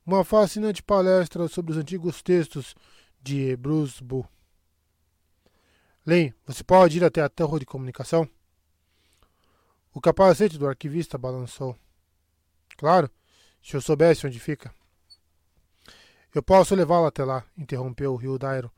uma 0.06 0.24
fascinante 0.24 0.82
palestra 0.82 1.48
sobre 1.48 1.72
os 1.72 1.78
antigos 1.78 2.22
textos 2.22 2.76
de 3.22 3.56
Bruce 3.58 4.04
Bull. 4.04 4.26
Len, 6.06 6.34
você 6.46 6.64
pode 6.64 6.98
ir 6.98 7.04
até 7.04 7.22
a 7.22 7.30
torre 7.30 7.60
de 7.60 7.66
comunicação? 7.66 8.28
O 9.94 10.00
capacete 10.00 10.58
do 10.58 10.68
arquivista 10.68 11.18
balançou. 11.18 11.76
Claro, 12.78 13.10
se 13.62 13.76
eu 13.76 13.82
soubesse 13.82 14.26
onde 14.26 14.40
fica. 14.40 14.74
Eu 16.34 16.44
posso 16.44 16.76
levá-lo 16.76 17.08
até 17.08 17.26
lá, 17.26 17.44
interrompeu 17.58 18.14
o 18.14 18.16
Rio 18.16 18.38
Dairo, 18.38 18.72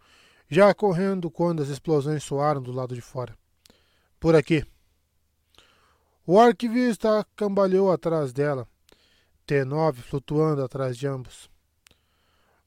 já 0.49 0.73
correndo 0.73 1.29
quando 1.29 1.61
as 1.61 1.69
explosões 1.69 2.23
soaram 2.23 2.61
do 2.61 2.71
lado 2.71 2.95
de 2.95 3.01
fora. 3.01 3.37
Por 4.19 4.35
aqui. 4.35 4.65
O 6.25 6.39
arquivista 6.39 7.25
cambaleou 7.35 7.91
atrás 7.91 8.31
dela, 8.31 8.67
T9 9.47 9.95
flutuando 9.95 10.63
atrás 10.63 10.97
de 10.97 11.07
ambos. 11.07 11.49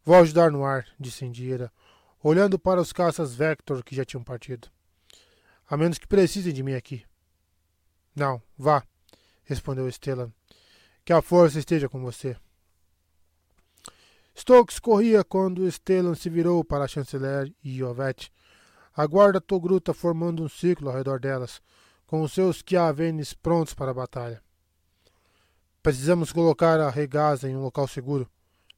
Vou 0.05 0.17
ajudar 0.17 0.51
no 0.51 0.65
ar, 0.65 0.87
disse 1.01 1.25
Indira, 1.25 1.73
olhando 2.25 2.59
para 2.59 2.81
os 2.81 2.91
caças 2.91 3.35
Vector 3.35 3.85
que 3.85 3.95
já 3.95 4.03
tinham 4.03 4.25
partido. 4.25 4.69
A 5.69 5.77
menos 5.77 5.99
que 5.99 6.09
precisem 6.09 6.55
de 6.55 6.63
mim 6.63 6.73
aqui. 6.73 7.05
Não, 8.17 8.43
vá, 8.57 8.83
respondeu 9.45 9.87
Stellan. 9.93 10.33
Que 11.05 11.13
a 11.13 11.21
força 11.21 11.59
esteja 11.59 11.87
com 11.87 12.01
você. 12.01 12.35
Stokes 14.35 14.79
corria 14.79 15.23
quando 15.23 15.71
Stellan 15.71 16.15
se 16.15 16.31
virou 16.31 16.65
para 16.65 16.85
a 16.85 16.89
chanceler 16.89 17.55
e 17.63 17.77
Iovete. 17.77 18.33
A 18.97 19.07
guarda 19.07 19.39
Togruta 19.39 19.93
formando 19.93 20.43
um 20.43 20.49
círculo 20.49 20.89
ao 20.89 20.97
redor 20.97 21.21
delas, 21.21 21.61
com 22.07 22.23
os 22.23 22.33
seus 22.33 22.63
Kiavenes 22.63 23.35
prontos 23.35 23.75
para 23.75 23.91
a 23.91 23.95
batalha. 23.95 24.43
Precisamos 25.83 26.33
colocar 26.33 26.81
a 26.81 26.89
regaza 26.89 27.51
em 27.51 27.55
um 27.55 27.63
local 27.63 27.87
seguro, 27.87 28.27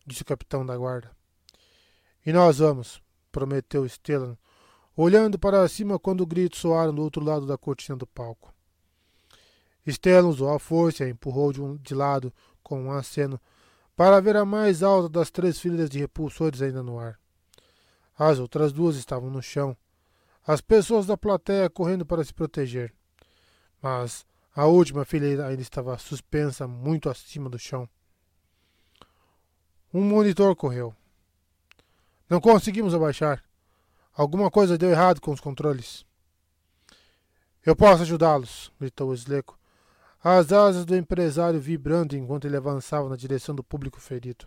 disse 0.05 0.23
o 0.23 0.27
capitão 0.27 0.67
da 0.67 0.77
guarda. 0.77 1.11
E 2.25 2.33
nós 2.33 2.59
vamos, 2.59 3.01
prometeu 3.31 3.89
Stellan, 3.89 4.37
olhando 4.97 5.39
para 5.39 5.67
cima 5.69 5.99
quando 5.99 6.27
gritos 6.27 6.61
soaram 6.61 6.95
do 6.95 7.03
outro 7.03 7.23
lado 7.23 7.47
da 7.47 7.59
cortina 7.59 7.97
do 7.97 8.07
palco. 8.07 8.53
Stellan 9.87 10.29
usou 10.29 10.51
a 10.53 10.59
força 10.59 11.05
e 11.05 11.07
a 11.07 11.11
empurrou 11.11 11.53
de, 11.53 11.63
um, 11.63 11.77
de 11.77 11.95
lado 11.95 12.33
com 12.63 12.85
um 12.85 12.93
aceno 12.93 13.41
para 13.95 14.21
ver 14.21 14.37
a 14.37 14.45
mais 14.45 14.83
alta 14.83 15.09
das 15.09 15.31
três 15.31 15.59
fileiras 15.59 15.89
de 15.89 15.99
repulsores 15.99 16.61
ainda 16.61 16.83
no 16.83 16.99
ar. 16.99 17.19
As 18.19 18.39
outras 18.39 18.73
duas 18.73 18.97
estavam 18.97 19.31
no 19.31 19.43
chão, 19.43 19.77
as 20.47 20.61
pessoas 20.61 21.07
da 21.07 21.17
plateia 21.17 21.69
correndo 21.69 22.07
para 22.07 22.25
se 22.25 22.33
proteger. 22.33 22.95
Mas 23.83 24.25
a 24.55 24.67
última 24.67 25.05
fileira 25.05 25.47
ainda 25.47 25.63
estava 25.63 25.99
suspensa 25.99 26.67
muito 26.67 27.11
acima 27.11 27.51
do 27.51 27.59
chão. 27.59 27.89
Um 29.93 30.03
monitor 30.03 30.55
correu. 30.55 30.95
Não 32.29 32.41
conseguimos 32.41 32.95
abaixar. 32.95 33.43
Alguma 34.13 34.51
coisa 34.51 34.79
deu 34.79 34.91
errado 34.91 35.21
com 35.21 35.31
os 35.31 35.41
controles. 35.41 36.05
Eu 37.65 37.77
posso 37.77 38.03
ajudá-los, 38.03 38.73
gritou 38.81 39.13
Sleco, 39.13 39.59
as 40.23 40.53
asas 40.53 40.85
do 40.85 40.97
empresário 40.97 41.61
vibrando 41.61 42.17
enquanto 42.17 42.47
ele 42.47 42.57
avançava 42.57 43.09
na 43.09 43.17
direção 43.17 43.55
do 43.55 43.63
público 43.63 44.01
ferido. 44.01 44.47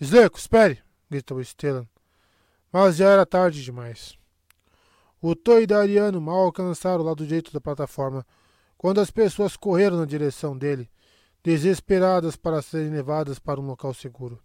Sleco, 0.00 0.38
espere! 0.38 0.82
gritou 1.10 1.42
Stellan. 1.42 1.86
Mas 2.72 2.96
já 2.96 3.08
era 3.08 3.24
tarde 3.24 3.64
demais. 3.64 4.18
O 5.20 5.34
Toidariano 5.34 6.20
mal 6.20 6.40
alcançaram 6.40 7.02
o 7.02 7.06
lado 7.06 7.26
direito 7.26 7.52
da 7.52 7.60
plataforma 7.60 8.24
quando 8.76 9.00
as 9.00 9.10
pessoas 9.10 9.56
correram 9.56 9.96
na 9.96 10.04
direção 10.04 10.56
dele, 10.56 10.90
desesperadas 11.42 12.36
para 12.36 12.60
serem 12.60 12.90
levadas 12.90 13.38
para 13.38 13.60
um 13.60 13.66
local 13.66 13.94
seguro. 13.94 14.42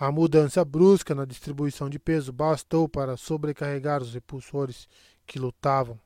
A 0.00 0.10
mudança 0.10 0.64
brusca 0.64 1.14
na 1.14 1.26
distribuição 1.26 1.90
de 1.90 1.98
peso 1.98 2.32
bastou 2.32 2.88
para 2.88 3.18
sobrecarregar 3.18 4.00
os 4.00 4.14
repulsores 4.14 4.88
que 5.26 5.38
lutavam. 5.38 6.00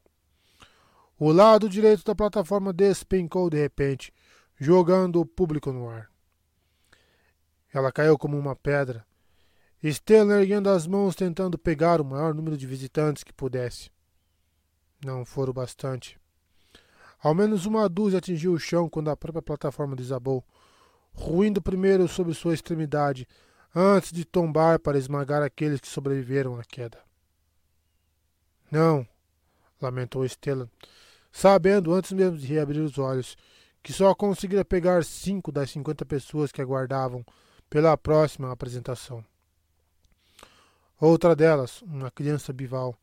O 1.16 1.30
lado 1.30 1.68
direito 1.68 2.02
da 2.02 2.12
plataforma 2.12 2.72
despencou 2.72 3.48
de 3.48 3.56
repente, 3.56 4.12
jogando 4.58 5.20
o 5.20 5.24
público 5.24 5.70
no 5.70 5.88
ar. 5.88 6.10
Ela 7.72 7.92
caiu 7.92 8.18
como 8.18 8.36
uma 8.36 8.56
pedra, 8.56 9.06
Stellan 9.80 10.40
erguendo 10.40 10.70
as 10.70 10.88
mãos 10.88 11.14
tentando 11.14 11.56
pegar 11.56 12.00
o 12.00 12.04
maior 12.04 12.34
número 12.34 12.56
de 12.56 12.66
visitantes 12.66 13.22
que 13.22 13.32
pudesse. 13.32 13.92
Não 15.04 15.24
foram 15.24 15.52
bastante. 15.52 16.18
Ao 17.22 17.32
menos 17.32 17.64
uma 17.64 17.88
dúzia 17.88 18.18
atingiu 18.18 18.54
o 18.54 18.58
chão 18.58 18.88
quando 18.88 19.10
a 19.10 19.16
própria 19.16 19.40
plataforma 19.40 19.94
desabou, 19.94 20.44
ruindo 21.12 21.62
primeiro 21.62 22.08
sobre 22.08 22.34
sua 22.34 22.54
extremidade, 22.54 23.28
antes 23.74 24.12
de 24.12 24.24
tombar 24.24 24.78
para 24.78 24.98
esmagar 24.98 25.42
aqueles 25.42 25.80
que 25.80 25.88
sobreviveram 25.88 26.58
à 26.58 26.64
queda. 26.64 27.02
Não, 28.70 29.06
lamentou 29.80 30.26
Stellan, 30.26 30.68
sabendo 31.32 31.92
antes 31.92 32.12
mesmo 32.12 32.38
de 32.38 32.46
reabrir 32.46 32.80
os 32.80 32.98
olhos 32.98 33.36
que 33.82 33.92
só 33.92 34.14
conseguira 34.14 34.64
pegar 34.64 35.04
cinco 35.04 35.52
das 35.52 35.70
cinquenta 35.70 36.06
pessoas 36.06 36.50
que 36.50 36.62
aguardavam 36.62 37.24
pela 37.68 37.96
próxima 37.96 38.50
apresentação. 38.50 39.24
Outra 40.98 41.36
delas, 41.36 41.82
uma 41.82 42.10
criança 42.10 42.52
bival, 42.52 42.96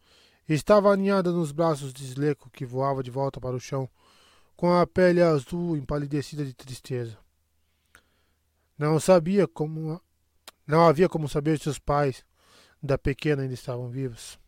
estava 0.49 0.91
aninhada 0.91 1.31
nos 1.31 1.51
braços 1.51 1.93
de 1.93 2.03
Sleco, 2.05 2.49
que 2.49 2.65
voava 2.65 3.03
de 3.03 3.11
volta 3.11 3.39
para 3.39 3.55
o 3.55 3.59
chão, 3.59 3.87
com 4.55 4.73
a 4.73 4.87
pele 4.87 5.21
azul 5.21 5.77
empalidecida 5.77 6.43
de 6.43 6.53
tristeza. 6.53 7.17
Não 8.77 8.99
sabia 8.99 9.47
como. 9.47 10.01
Não 10.71 10.87
havia 10.87 11.09
como 11.09 11.27
saber 11.27 11.59
se 11.59 11.67
os 11.67 11.77
pais 11.77 12.23
da 12.81 12.97
pequena 12.97 13.41
ainda 13.41 13.53
estavam 13.53 13.89
vivos. 13.89 14.39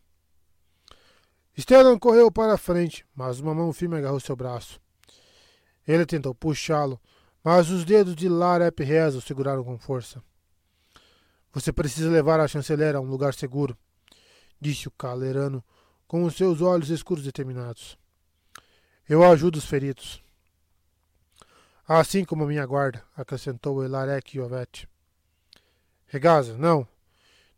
Stellan 1.54 1.98
correu 1.98 2.32
para 2.32 2.54
a 2.54 2.56
frente, 2.56 3.04
mas 3.14 3.40
uma 3.40 3.54
mão 3.54 3.74
firme 3.74 3.98
agarrou 3.98 4.18
seu 4.18 4.34
braço. 4.34 4.80
Ele 5.86 6.06
tentou 6.06 6.34
puxá-lo, 6.34 6.98
mas 7.44 7.68
os 7.68 7.84
dedos 7.84 8.16
de 8.16 8.26
Larep 8.26 8.82
Reza 8.82 9.18
o 9.18 9.20
seguraram 9.20 9.62
com 9.62 9.78
força. 9.78 10.22
Você 11.52 11.70
precisa 11.74 12.08
levar 12.08 12.40
a 12.40 12.48
chanceler 12.48 12.96
a 12.96 13.00
um 13.02 13.06
lugar 13.06 13.34
seguro, 13.34 13.76
disse 14.58 14.88
o 14.88 14.92
calerano, 14.92 15.62
com 16.08 16.24
os 16.24 16.34
seus 16.34 16.62
olhos 16.62 16.88
escuros 16.88 17.22
determinados. 17.22 17.98
Eu 19.06 19.22
ajudo 19.22 19.58
os 19.58 19.66
feridos. 19.66 20.24
Assim 21.86 22.24
como 22.24 22.44
a 22.44 22.46
minha 22.46 22.64
guarda, 22.64 23.04
acrescentou 23.14 23.84
Elarek 23.84 24.38
Yovete. 24.38 24.88
Regaza, 26.14 26.56
não, 26.56 26.86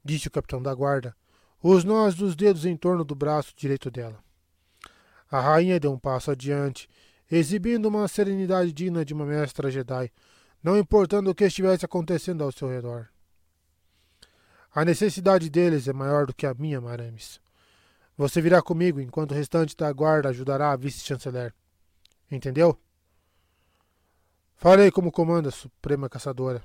disse 0.02 0.28
o 0.28 0.30
capitão 0.30 0.62
da 0.62 0.74
guarda, 0.74 1.14
os 1.62 1.84
nós 1.84 2.14
dos 2.14 2.34
dedos 2.34 2.64
em 2.64 2.74
torno 2.74 3.04
do 3.04 3.14
braço 3.14 3.52
direito 3.54 3.90
dela. 3.90 4.18
A 5.30 5.38
rainha 5.38 5.78
deu 5.78 5.92
um 5.92 5.98
passo 5.98 6.30
adiante, 6.30 6.88
exibindo 7.30 7.84
uma 7.84 8.08
serenidade 8.08 8.72
digna 8.72 9.04
de 9.04 9.12
uma 9.12 9.26
mestra 9.26 9.70
Jedi, 9.70 10.10
não 10.62 10.78
importando 10.78 11.28
o 11.28 11.34
que 11.34 11.44
estivesse 11.44 11.84
acontecendo 11.84 12.42
ao 12.42 12.50
seu 12.50 12.66
redor. 12.66 13.10
A 14.74 14.86
necessidade 14.86 15.50
deles 15.50 15.86
é 15.86 15.92
maior 15.92 16.24
do 16.24 16.34
que 16.34 16.46
a 16.46 16.54
minha, 16.54 16.80
Maramis. 16.80 17.38
Você 18.16 18.40
virá 18.40 18.62
comigo 18.62 19.02
enquanto 19.02 19.32
o 19.32 19.34
restante 19.34 19.76
da 19.76 19.92
guarda 19.92 20.30
ajudará 20.30 20.72
a 20.72 20.76
vice-chanceler. 20.76 21.52
Entendeu? 22.30 22.80
Farei 24.54 24.90
como 24.90 25.12
comanda, 25.12 25.50
Suprema 25.50 26.08
Caçadora, 26.08 26.64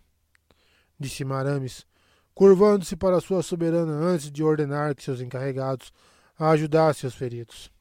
disse 1.01 1.25
Maramis, 1.25 1.85
curvando-se 2.33 2.95
para 2.95 3.19
sua 3.19 3.43
soberana 3.43 3.91
antes 3.91 4.31
de 4.31 4.43
ordenar 4.43 4.95
que 4.95 5.03
seus 5.03 5.19
encarregados 5.19 5.91
a 6.37 6.51
ajudassem 6.51 7.07
os 7.07 7.15
feridos. 7.15 7.71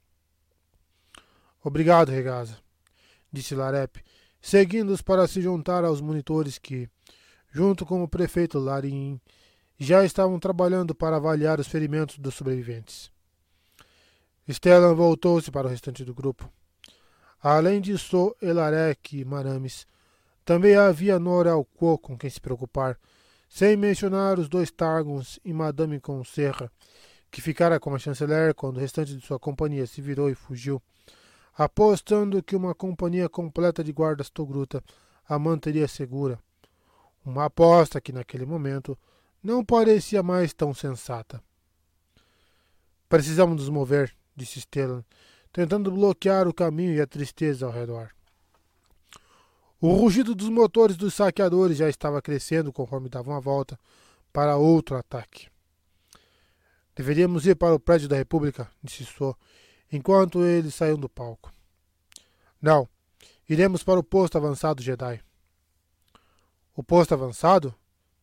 Obrigado, 1.62 2.10
Regaza, 2.10 2.56
disse 3.31 3.54
Larep, 3.54 4.03
seguindo-os 4.40 5.03
para 5.03 5.28
se 5.28 5.42
juntar 5.42 5.85
aos 5.85 6.01
monitores 6.01 6.58
que, 6.58 6.88
junto 7.53 7.85
com 7.85 8.03
o 8.03 8.08
prefeito 8.08 8.58
Larin, 8.58 9.20
já 9.78 10.04
estavam 10.04 10.38
trabalhando 10.38 10.94
para 10.94 11.17
avaliar 11.17 11.60
os 11.60 11.69
ferimentos 11.69 12.19
dos 12.19 12.35
sobreviventes. 12.35 13.10
Stellan 14.49 14.94
voltou-se 14.94 15.51
para 15.51 15.67
o 15.67 15.70
restante 15.70 16.04
do 16.04 16.15
grupo. 16.15 16.51
Além 17.42 17.81
de 17.81 17.97
So, 17.97 18.36
Elarek 18.42 19.20
e 19.20 19.24
Maramis, 19.24 19.86
também 20.44 20.76
havia 20.76 21.19
Nora 21.19 21.53
Alquo 21.53 21.99
com 21.99 22.17
quem 22.17 22.31
se 22.31 22.40
preocupar, 22.40 22.99
sem 23.49 23.76
mencionar 23.76 24.39
os 24.39 24.49
dois 24.49 24.71
Targons 24.71 25.39
e 25.44 25.53
Madame 25.53 26.01
Conserra, 26.01 26.71
que 27.31 27.40
ficara 27.40 27.78
com 27.78 27.94
a 27.94 27.99
chanceler 27.99 28.55
quando 28.55 28.76
o 28.76 28.81
restante 28.81 29.17
de 29.17 29.24
sua 29.24 29.39
companhia 29.39 29.87
se 29.87 30.01
virou 30.01 30.31
e 30.31 30.35
fugiu, 30.35 30.83
apostando 31.56 32.42
que 32.42 32.56
uma 32.56 32.74
companhia 32.74 33.28
completa 33.28 33.85
de 33.85 33.92
guardas 33.92 34.31
Togruta 34.31 34.83
a 35.28 35.39
manteria 35.39 35.87
segura. 35.87 36.39
Uma 37.24 37.44
aposta 37.44 38.01
que 38.01 38.12
naquele 38.12 38.44
momento 38.44 38.99
não 39.42 39.65
parecia 39.65 40.23
mais 40.23 40.53
tão 40.53 40.74
sensata. 40.74 41.42
Precisamos 43.08 43.56
nos 43.56 43.69
mover, 43.69 44.15
disse 44.35 44.60
Stellan, 44.60 45.05
tentando 45.53 45.90
bloquear 45.90 46.49
o 46.49 46.55
caminho 46.55 46.94
e 46.94 47.01
a 47.01 47.06
tristeza 47.06 47.67
ao 47.67 47.73
redor. 47.73 48.10
O 49.81 49.95
rugido 49.95 50.35
dos 50.35 50.51
motores 50.51 50.95
dos 50.95 51.15
saqueadores 51.15 51.79
já 51.79 51.89
estava 51.89 52.21
crescendo 52.21 52.71
conforme 52.71 53.09
davam 53.09 53.35
a 53.35 53.41
volta 53.41 53.81
para 54.31 54.57
outro 54.57 54.95
ataque. 54.95 55.49
Deveríamos 56.95 57.47
ir 57.47 57.57
para 57.57 57.75
o 57.75 57.81
prédio 57.81 58.07
da 58.07 58.15
República, 58.17 58.71
disse 58.83 59.07
So, 59.07 59.35
enquanto 59.91 60.45
eles 60.45 60.75
saíam 60.75 60.99
do 60.99 61.09
palco. 61.09 61.51
Não, 62.61 62.87
iremos 63.49 63.83
para 63.83 63.99
o 63.99 64.05
posto 64.05 64.37
avançado 64.37 64.83
Jedi. 64.83 65.23
O 66.77 66.83
posto 66.83 67.15
avançado? 67.15 67.75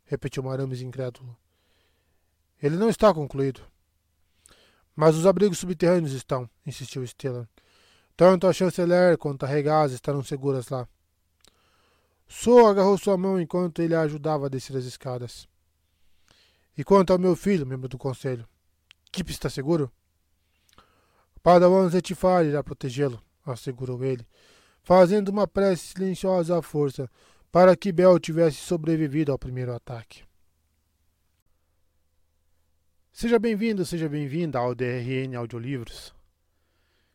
repetiu 0.06 0.44
Marames 0.44 0.82
incrédulo. 0.82 1.36
Ele 2.62 2.76
não 2.76 2.88
está 2.88 3.12
concluído. 3.12 3.62
Mas 4.96 5.16
os 5.16 5.26
abrigos 5.26 5.58
subterrâneos 5.58 6.14
estão, 6.14 6.48
insistiu 6.66 7.06
Stellan. 7.06 7.48
Tanto 8.16 8.46
a 8.46 8.54
chanceler 8.54 9.18
quanto 9.18 9.44
a 9.44 9.48
Regaz 9.48 9.92
estarão 9.92 10.24
seguras 10.24 10.70
lá. 10.70 10.88
So 12.28 12.68
agarrou 12.68 12.98
sua 12.98 13.18
mão 13.18 13.40
enquanto 13.40 13.82
ele 13.82 13.96
a 13.96 14.02
ajudava 14.02 14.48
a 14.48 14.50
descer 14.50 14.76
as 14.76 14.86
escadas. 14.86 15.48
E 16.78 16.84
quanto 16.84 17.12
ao 17.12 17.20
meu 17.20 17.36
filho, 17.36 17.66
membro 17.66 17.88
do 17.88 17.98
conselho? 17.98 18.48
Kip 19.12 19.32
está 19.32 19.50
seguro? 19.50 19.92
Padawan 21.42 21.90
Zetifar 21.90 22.46
irá 22.46 22.62
protegê-lo, 22.64 23.22
assegurou 23.46 24.04
ele, 24.04 24.28
fazendo 24.84 25.30
uma 25.30 25.48
prece 25.48 25.88
silenciosa 25.94 26.60
à 26.60 26.62
força 26.62 27.10
para 27.52 27.76
que 27.76 27.92
Bel 27.92 28.20
tivesse 28.20 28.58
sobrevivido 28.58 29.32
ao 29.32 29.40
primeiro 29.40 29.74
ataque. 29.74 30.24
Seja 33.12 33.40
bem-vindo, 33.40 33.84
seja 33.86 34.08
bem-vinda 34.08 34.60
ao 34.60 34.76
DRN 34.76 35.36
Audiolivros. 35.36 36.14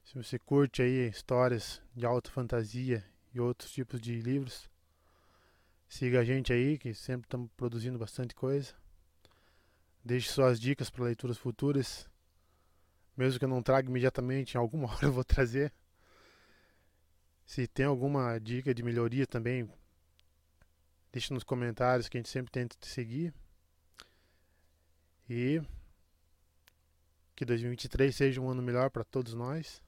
Se 0.02 0.16
você 0.16 0.38
curte 0.38 0.82
aí 0.82 1.08
histórias 1.08 1.80
de 1.94 2.04
alta 2.04 2.30
fantasia 2.30 3.04
e 3.32 3.38
outros 3.38 3.70
tipos 3.70 4.00
de 4.00 4.18
livros, 4.20 4.68
siga 5.92 6.20
a 6.20 6.24
gente 6.24 6.50
aí, 6.50 6.78
que 6.78 6.94
sempre 6.94 7.26
estamos 7.26 7.50
produzindo 7.54 7.98
bastante 7.98 8.34
coisa. 8.34 8.72
Deixe 10.02 10.30
suas 10.30 10.58
dicas 10.58 10.88
para 10.88 11.04
leituras 11.04 11.36
futuras. 11.36 12.08
Mesmo 13.14 13.38
que 13.38 13.44
eu 13.44 13.48
não 13.48 13.62
traga 13.62 13.90
imediatamente, 13.90 14.54
em 14.54 14.58
alguma 14.58 14.88
hora 14.90 15.04
eu 15.04 15.12
vou 15.12 15.22
trazer. 15.22 15.70
Se 17.44 17.66
tem 17.66 17.84
alguma 17.84 18.38
dica 18.38 18.74
de 18.74 18.82
melhoria 18.82 19.26
também, 19.26 19.70
deixe 21.12 21.34
nos 21.34 21.44
comentários 21.44 22.08
que 22.08 22.16
a 22.16 22.20
gente 22.20 22.30
sempre 22.30 22.50
tenta 22.50 22.74
te 22.80 22.86
seguir. 22.86 23.34
E 25.28 25.60
que 27.36 27.44
2023 27.44 28.16
seja 28.16 28.40
um 28.40 28.48
ano 28.48 28.62
melhor 28.62 28.88
para 28.88 29.04
todos 29.04 29.34
nós. 29.34 29.82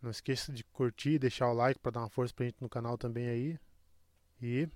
Não 0.00 0.10
esqueça 0.10 0.50
de 0.50 0.64
curtir, 0.64 1.18
deixar 1.18 1.50
o 1.50 1.54
like 1.54 1.78
para 1.78 1.92
dar 1.92 2.00
uma 2.00 2.08
força 2.08 2.32
pra 2.32 2.46
gente 2.46 2.62
no 2.62 2.68
canal 2.68 2.96
também 2.96 3.28
aí. 3.28 3.58
E 4.40 4.68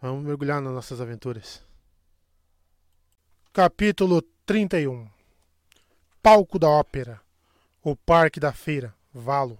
vamos 0.00 0.24
mergulhar 0.24 0.60
nas 0.60 0.74
nossas 0.74 1.00
aventuras. 1.00 1.64
Capítulo 3.50 4.20
31 4.44 5.08
Palco 6.22 6.58
da 6.58 6.68
Ópera 6.68 7.18
O 7.82 7.96
Parque 7.96 8.38
da 8.38 8.52
Feira 8.52 8.94
Valo 9.10 9.58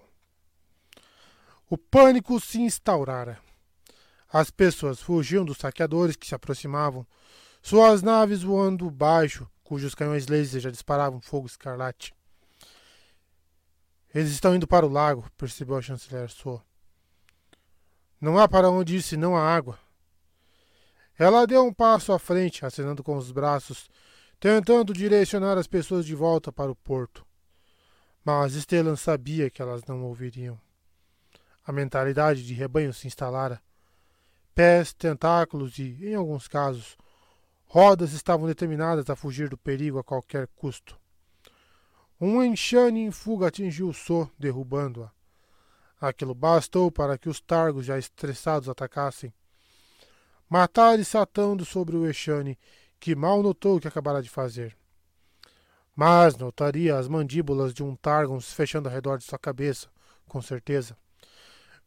O 1.70 1.78
pânico 1.78 2.38
se 2.38 2.60
instaurara. 2.60 3.40
As 4.30 4.50
pessoas 4.50 5.00
fugiam 5.00 5.44
dos 5.44 5.56
saqueadores 5.56 6.16
que 6.16 6.26
se 6.26 6.34
aproximavam 6.34 7.06
suas 7.62 8.02
naves 8.02 8.42
voando 8.42 8.90
baixo, 8.90 9.50
cujos 9.64 9.94
canhões 9.94 10.26
laser 10.26 10.60
já 10.60 10.70
disparavam 10.70 11.20
fogo 11.20 11.46
escarlate. 11.46 12.14
Eles 14.14 14.30
estão 14.30 14.54
indo 14.54 14.66
para 14.66 14.84
o 14.84 14.90
lago, 14.90 15.28
percebeu 15.36 15.76
a 15.76 15.82
chanceler 15.82 16.30
So. 16.30 16.62
Não 18.20 18.38
há 18.38 18.48
para 18.48 18.70
onde 18.70 18.96
ir 18.96 19.02
senão 19.02 19.36
a 19.36 19.42
água. 19.42 19.78
Ela 21.18 21.46
deu 21.46 21.64
um 21.64 21.72
passo 21.72 22.12
à 22.12 22.18
frente, 22.18 22.64
acenando 22.64 23.02
com 23.02 23.16
os 23.16 23.30
braços, 23.30 23.88
tentando 24.38 24.92
direcionar 24.92 25.56
as 25.56 25.66
pessoas 25.66 26.04
de 26.04 26.14
volta 26.14 26.52
para 26.52 26.70
o 26.70 26.76
porto. 26.76 27.26
Mas 28.24 28.52
Stellan 28.54 28.96
sabia 28.96 29.48
que 29.48 29.62
elas 29.62 29.84
não 29.84 30.02
ouviriam. 30.04 30.60
A 31.64 31.72
mentalidade 31.72 32.44
de 32.44 32.54
rebanho 32.54 32.92
se 32.92 33.06
instalara. 33.06 33.60
Pés, 34.54 34.92
tentáculos 34.92 35.78
e, 35.78 35.98
em 36.02 36.14
alguns 36.14 36.48
casos, 36.48 36.96
Rodas 37.66 38.12
estavam 38.12 38.46
determinadas 38.46 39.10
a 39.10 39.16
fugir 39.16 39.48
do 39.48 39.58
perigo 39.58 39.98
a 39.98 40.04
qualquer 40.04 40.46
custo. 40.48 40.98
Um 42.20 42.42
enxame 42.42 43.00
em 43.00 43.10
fuga 43.10 43.48
atingiu 43.48 43.92
So, 43.92 44.30
derrubando-a. 44.38 45.15
Aquilo 46.00 46.34
bastou 46.34 46.90
para 46.90 47.16
que 47.16 47.28
os 47.28 47.40
targos 47.40 47.86
já 47.86 47.98
estressados 47.98 48.68
atacassem. 48.68 49.32
Matar 50.48 51.02
saltando 51.04 51.64
sobre 51.64 51.96
o 51.96 52.06
Exane, 52.06 52.58
que 53.00 53.14
mal 53.14 53.42
notou 53.42 53.76
o 53.76 53.80
que 53.80 53.88
acabara 53.88 54.22
de 54.22 54.28
fazer. 54.28 54.76
Mas 55.94 56.36
notaria 56.36 56.96
as 56.98 57.08
mandíbulas 57.08 57.72
de 57.72 57.82
um 57.82 57.96
Targon 57.96 58.40
se 58.40 58.54
fechando 58.54 58.88
ao 58.88 58.94
redor 58.94 59.16
de 59.16 59.24
sua 59.24 59.38
cabeça, 59.38 59.88
com 60.28 60.42
certeza. 60.42 60.96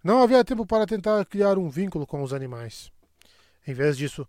Não 0.03 0.23
havia 0.23 0.43
tempo 0.43 0.65
para 0.65 0.87
tentar 0.87 1.23
criar 1.25 1.57
um 1.57 1.69
vínculo 1.69 2.07
com 2.07 2.23
os 2.23 2.33
animais. 2.33 2.91
Em 3.67 3.73
vez 3.73 3.97
disso, 3.97 4.27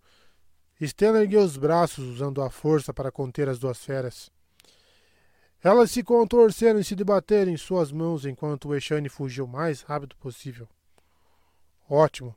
Stella 0.80 1.20
ergueu 1.20 1.42
os 1.42 1.56
braços, 1.56 2.04
usando 2.04 2.42
a 2.42 2.50
força 2.50 2.92
para 2.92 3.10
conter 3.10 3.48
as 3.48 3.58
duas 3.58 3.82
feras. 3.82 4.30
Elas 5.62 5.90
se 5.90 6.02
contorceram 6.02 6.80
e 6.80 6.84
se 6.84 6.96
debateram 6.96 7.50
em 7.50 7.56
suas 7.56 7.92
mãos 7.92 8.24
enquanto 8.24 8.68
o 8.68 8.74
Eixane 8.74 9.08
fugiu 9.08 9.44
o 9.44 9.48
mais 9.48 9.82
rápido 9.82 10.16
possível. 10.16 10.68
Ótimo. 11.88 12.34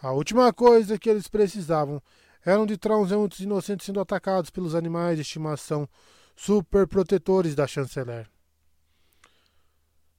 A 0.00 0.12
última 0.12 0.52
coisa 0.52 0.98
que 0.98 1.08
eles 1.08 1.26
precisavam 1.26 2.00
eram 2.44 2.66
de 2.66 2.76
transeuntes 2.76 3.40
inocentes 3.40 3.86
sendo 3.86 4.00
atacados 4.00 4.50
pelos 4.50 4.74
animais 4.74 5.16
de 5.16 5.22
estimação 5.22 5.88
superprotetores 6.36 7.54
da 7.54 7.66
chanceler. 7.66 8.28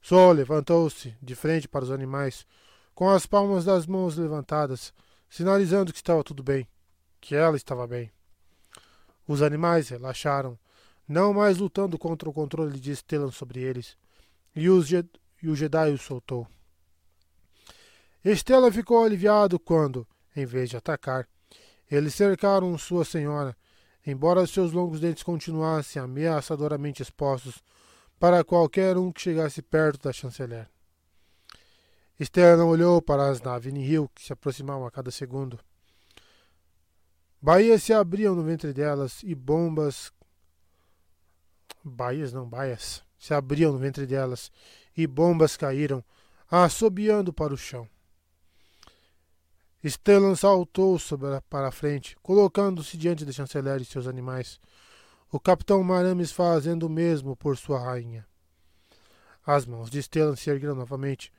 Sol 0.02 0.32
levantou-se 0.32 1.16
de 1.22 1.34
frente 1.34 1.68
para 1.68 1.84
os 1.84 1.90
animais, 1.90 2.46
com 2.94 3.08
as 3.08 3.24
palmas 3.26 3.64
das 3.64 3.86
mãos 3.86 4.16
levantadas, 4.16 4.92
sinalizando 5.30 5.92
que 5.92 5.98
estava 5.98 6.22
tudo 6.24 6.42
bem 6.42 6.68
que 7.20 7.34
ela 7.34 7.56
estava 7.56 7.86
bem. 7.86 8.10
Os 9.26 9.42
animais 9.42 9.88
relaxaram, 9.88 10.58
não 11.08 11.32
mais 11.32 11.58
lutando 11.58 11.98
contra 11.98 12.28
o 12.28 12.32
controle 12.32 12.78
de 12.78 12.94
Stellan 12.94 13.30
sobre 13.30 13.60
eles, 13.60 13.96
e, 14.54 14.68
os 14.68 14.90
e 14.90 15.48
o 15.48 15.56
Jedi 15.56 15.90
o 15.90 15.98
soltou. 15.98 16.46
Estela 18.24 18.70
ficou 18.70 19.04
aliviado 19.04 19.58
quando, 19.58 20.06
em 20.36 20.44
vez 20.44 20.68
de 20.68 20.76
atacar, 20.76 21.26
eles 21.90 22.14
cercaram 22.14 22.76
sua 22.76 23.04
senhora, 23.04 23.56
embora 24.06 24.46
seus 24.46 24.72
longos 24.72 25.00
dentes 25.00 25.22
continuassem 25.22 26.02
ameaçadoramente 26.02 27.00
expostos 27.00 27.62
para 28.18 28.44
qualquer 28.44 28.98
um 28.98 29.12
que 29.12 29.20
chegasse 29.20 29.62
perto 29.62 30.02
da 30.02 30.12
chanceler. 30.12 30.68
Estela 32.18 32.64
olhou 32.64 33.00
para 33.00 33.28
as 33.28 33.40
naves 33.40 33.72
Nihil 33.72 34.10
que 34.12 34.24
se 34.24 34.32
aproximavam 34.32 34.86
a 34.86 34.90
cada 34.90 35.10
segundo. 35.10 35.58
Baías 37.40 37.84
se 37.84 37.92
abriam 37.92 38.34
no 38.34 38.42
ventre 38.42 38.72
delas 38.72 39.22
e 39.22 39.34
bombas. 39.34 40.12
Baías 41.88 42.32
não, 42.32 42.48
baias. 42.48 43.02
Se 43.18 43.34
abriam 43.34 43.72
no 43.72 43.78
ventre 43.78 44.06
delas 44.06 44.52
e 44.96 45.06
bombas 45.06 45.56
caíram, 45.56 46.04
assobiando 46.50 47.32
para 47.32 47.52
o 47.52 47.56
chão. 47.56 47.88
Stellan 49.84 50.34
saltou 50.34 50.98
sobre 50.98 51.40
para 51.48 51.68
a 51.68 51.72
frente, 51.72 52.16
colocando-se 52.22 52.96
diante 52.96 53.24
da 53.24 53.32
chanceler 53.32 53.80
e 53.80 53.84
seus 53.84 54.06
animais. 54.06 54.60
O 55.30 55.38
capitão 55.38 55.82
Marames 55.82 56.32
fazendo 56.32 56.84
o 56.84 56.90
mesmo 56.90 57.36
por 57.36 57.56
sua 57.56 57.78
rainha. 57.78 58.26
As 59.46 59.66
mãos 59.66 59.88
de 59.88 60.02
Stellan 60.02 60.36
se 60.36 60.50
ergueram 60.50 60.74
novamente, 60.74 61.32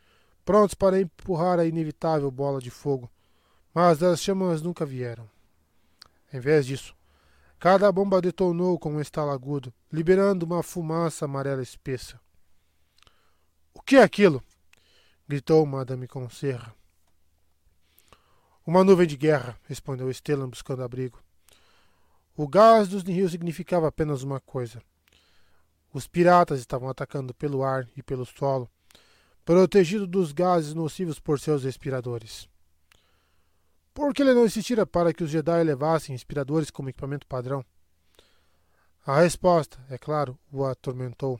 prontos 0.46 0.74
para 0.74 1.00
empurrar 1.00 1.60
a 1.60 1.66
inevitável 1.66 2.32
bola 2.32 2.60
de 2.60 2.72
fogo, 2.72 3.10
mas 3.74 4.02
as 4.02 4.22
chamas 4.22 4.62
nunca 4.62 4.86
vieram. 4.86 5.30
Em 6.32 6.40
vez 6.40 6.66
disso, 6.66 6.96
cada 7.60 7.92
bomba 7.92 8.22
detonou 8.22 8.80
com 8.80 8.94
um 8.94 9.02
estalo 9.02 9.32
agudo, 9.32 9.74
liberando 9.92 10.46
uma 10.46 10.64
fumaça 10.64 11.26
amarela 11.26 11.62
espessa. 11.62 12.20
O 13.74 13.82
que 13.82 13.98
é 13.98 14.02
aquilo? 14.02 14.42
gritou 15.28 15.66
Madame 15.66 16.08
Conserra. 16.08 16.74
Uma 18.66 18.84
nuvem 18.84 19.06
de 19.06 19.18
guerra, 19.18 19.60
respondeu 19.68 20.12
Stellan 20.14 20.48
buscando 20.48 20.84
abrigo. 20.84 21.22
O 22.36 22.48
gás 22.48 22.88
dos 22.88 23.04
Nihil 23.04 23.28
significava 23.28 23.90
apenas 23.90 24.24
uma 24.24 24.40
coisa. 24.40 24.82
Os 25.94 26.08
piratas 26.08 26.60
estavam 26.60 26.88
atacando 26.88 27.34
pelo 27.34 27.64
ar 27.64 27.86
e 27.98 28.02
pelo 28.02 28.26
solo, 28.26 28.70
protegido 29.44 30.08
dos 30.08 30.32
gases 30.32 30.74
nocivos 30.74 31.20
por 31.20 31.40
seus 31.40 31.64
respiradores. 31.64 32.48
Por 34.00 34.14
que 34.14 34.22
ele 34.22 34.34
não 34.34 34.46
insistira 34.46 34.86
para 34.86 35.14
que 35.14 35.26
os 35.26 35.30
Jedi 35.30 35.62
levassem 35.62 36.16
respiradores 36.16 36.72
como 36.72 36.88
equipamento 36.88 37.28
padrão? 37.28 37.66
A 39.06 39.20
resposta, 39.20 39.78
é 39.90 39.98
claro, 39.98 40.40
o 40.50 40.64
atormentou. 40.64 41.38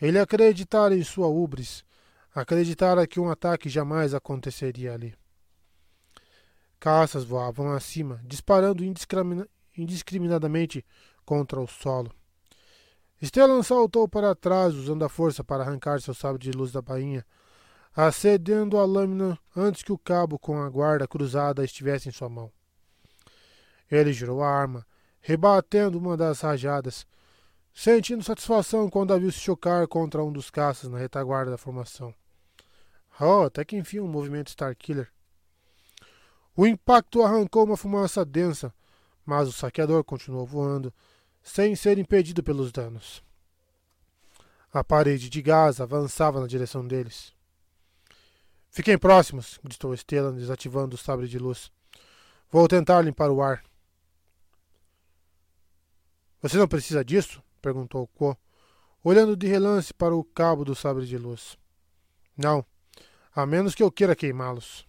Ele 0.00 0.20
acreditara 0.20 0.94
em 0.94 1.02
sua 1.02 1.26
ubris, 1.26 1.84
acreditara 2.32 3.04
que 3.04 3.18
um 3.18 3.28
ataque 3.28 3.68
jamais 3.68 4.14
aconteceria 4.14 4.94
ali. 4.94 5.12
Caças 6.78 7.24
voavam 7.24 7.72
acima, 7.72 8.20
disparando 8.24 8.84
indiscriminadamente 9.76 10.86
contra 11.24 11.60
o 11.60 11.66
solo. 11.66 12.12
Stellan 13.20 13.64
saltou 13.64 14.08
para 14.08 14.36
trás, 14.36 14.72
usando 14.76 15.04
a 15.04 15.08
força 15.08 15.42
para 15.42 15.64
arrancar 15.64 16.00
seu 16.00 16.14
sabre 16.14 16.40
de 16.40 16.52
luz 16.52 16.70
da 16.70 16.80
bainha, 16.80 17.26
acedendo 17.94 18.78
a 18.78 18.84
lâmina 18.84 19.38
antes 19.56 19.82
que 19.82 19.92
o 19.92 19.98
cabo 19.98 20.38
com 20.38 20.60
a 20.62 20.68
guarda 20.68 21.08
cruzada 21.08 21.64
estivesse 21.64 22.08
em 22.08 22.12
sua 22.12 22.28
mão. 22.28 22.52
Ele 23.90 24.12
girou 24.12 24.42
a 24.42 24.48
arma, 24.48 24.86
rebatendo 25.20 25.98
uma 25.98 26.16
das 26.16 26.40
rajadas, 26.40 27.06
sentindo 27.74 28.22
satisfação 28.22 28.88
quando 28.88 29.12
a 29.12 29.18
viu 29.18 29.32
se 29.32 29.40
chocar 29.40 29.86
contra 29.88 30.22
um 30.22 30.32
dos 30.32 30.50
caças 30.50 30.90
na 30.90 30.98
retaguarda 30.98 31.50
da 31.50 31.58
formação. 31.58 32.14
Oh, 33.20 33.42
até 33.42 33.64
que 33.64 33.76
enfim 33.76 34.00
um 34.00 34.08
movimento 34.08 34.48
Starkiller. 34.48 35.10
O 36.56 36.66
impacto 36.66 37.22
arrancou 37.22 37.64
uma 37.64 37.76
fumaça 37.76 38.24
densa, 38.24 38.72
mas 39.24 39.48
o 39.48 39.52
saqueador 39.52 40.02
continuou 40.04 40.46
voando, 40.46 40.92
sem 41.42 41.74
ser 41.74 41.98
impedido 41.98 42.42
pelos 42.42 42.72
danos. 42.72 43.22
A 44.72 44.84
parede 44.84 45.28
de 45.28 45.42
gás 45.42 45.80
avançava 45.80 46.40
na 46.40 46.46
direção 46.46 46.86
deles. 46.86 47.34
Fiquem 48.70 48.96
próximos, 48.96 49.58
gritou 49.62 49.96
Stellan, 49.96 50.34
desativando 50.34 50.94
o 50.94 50.98
sabre 50.98 51.26
de 51.26 51.38
luz. 51.38 51.72
Vou 52.50 52.68
tentar 52.68 53.02
limpar 53.02 53.30
o 53.30 53.42
ar. 53.42 53.64
Você 56.40 56.56
não 56.56 56.68
precisa 56.68 57.04
disso? 57.04 57.42
perguntou 57.60 58.06
Ko, 58.08 58.36
olhando 59.02 59.36
de 59.36 59.46
relance 59.46 59.92
para 59.92 60.14
o 60.14 60.24
cabo 60.24 60.64
do 60.64 60.74
sabre 60.74 61.04
de 61.04 61.18
luz. 61.18 61.58
Não, 62.36 62.64
a 63.34 63.44
menos 63.44 63.74
que 63.74 63.82
eu 63.82 63.90
queira 63.90 64.16
queimá-los. 64.16 64.86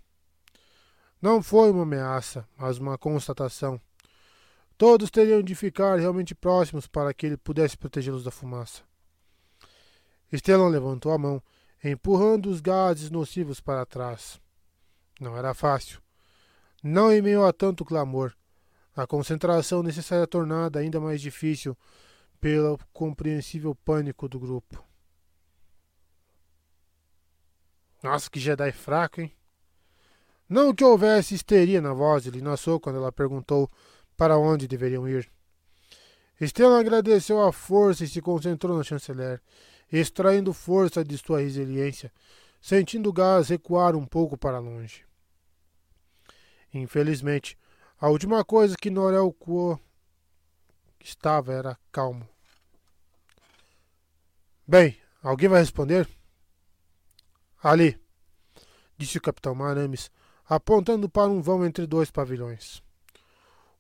Não 1.22 1.42
foi 1.42 1.72
uma 1.72 1.84
ameaça, 1.84 2.48
mas 2.58 2.78
uma 2.78 2.98
constatação. 2.98 3.82
Todos 4.78 5.12
teriam 5.12 5.42
de 5.42 5.54
ficar 5.54 6.00
realmente 6.00 6.34
próximos 6.34 6.88
para 6.88 7.14
que 7.14 7.26
ele 7.26 7.38
pudesse 7.38 7.78
protegê-los 7.78 8.24
da 8.24 8.32
fumaça. 8.32 8.84
Stellan 10.34 10.70
levantou 10.70 11.12
a 11.12 11.18
mão, 11.18 11.44
empurrando 11.84 12.50
os 12.50 12.62
gases 12.62 13.10
nocivos 13.10 13.60
para 13.60 13.86
trás. 13.86 14.40
Não 15.20 15.38
era 15.38 15.54
fácil. 15.54 16.02
Não 16.84 17.12
em 17.12 17.22
meio 17.22 17.46
a 17.46 17.54
tanto 17.54 17.86
clamor. 17.86 18.34
A 18.96 19.08
concentração 19.08 19.82
necessária 19.82 20.28
tornada 20.28 20.80
ainda 20.80 21.00
mais 21.00 21.22
difícil 21.22 21.78
pelo 22.40 22.78
compreensível 22.92 23.76
pânico 23.76 24.28
do 24.28 24.40
grupo. 24.40 24.84
Nossa, 28.04 28.30
que 28.30 28.40
Jedi 28.40 28.72
fraco, 28.72 29.22
hein? 29.22 29.32
Não 30.50 30.74
que 30.74 30.84
houvesse 30.84 31.36
histeria 31.36 31.80
na 31.80 31.94
voz 31.94 32.24
de 32.24 32.32
Lina 32.32 32.56
quando 32.82 32.98
ela 32.98 33.12
perguntou 33.12 33.70
para 34.18 34.38
onde 34.38 34.68
deveriam 34.68 35.08
ir. 35.08 35.32
Stellan 36.42 36.80
agradeceu 36.80 37.42
a 37.42 37.54
força 37.54 38.04
e 38.04 38.08
se 38.08 38.22
concentrou 38.22 38.76
no 38.76 38.84
chanceler, 38.84 39.42
extraindo 39.92 40.54
força 40.54 41.04
de 41.04 41.18
sua 41.18 41.42
resiliência, 41.42 42.12
sentindo 42.62 43.10
o 43.10 43.14
gás 43.14 43.50
recuar 43.50 43.96
um 43.96 44.06
pouco 44.06 44.38
para 44.38 44.60
longe. 44.60 45.06
Infelizmente, 46.74 47.58
a 48.00 48.08
última 48.10 48.44
coisa 48.46 48.78
que 48.78 48.90
Norel 48.90 49.34
Quo 49.34 49.80
estava 51.00 51.54
era 51.54 51.78
calmo. 51.92 52.28
Bem, 54.66 54.98
alguém 55.22 55.50
vai 55.50 55.60
responder? 55.60 56.08
Ali, 57.62 58.00
disse 58.98 59.18
o 59.18 59.22
capitão 59.22 59.54
Marames, 59.54 60.10
apontando 60.48 61.10
para 61.10 61.30
um 61.30 61.42
vão 61.42 61.66
entre 61.66 61.86
dois 61.86 62.10
pavilhões. 62.10 62.82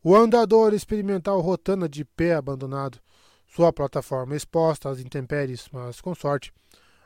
O 0.03 0.15
andador 0.15 0.73
experimental 0.73 1.39
rotando 1.41 1.87
de 1.87 2.03
pé 2.03 2.33
abandonado, 2.33 2.99
sua 3.53 3.73
plataforma 3.73 4.35
exposta 4.35 4.89
às 4.89 4.99
intempéries, 4.99 5.67
mas 5.71 5.99
com 5.99 6.15
sorte, 6.15 6.53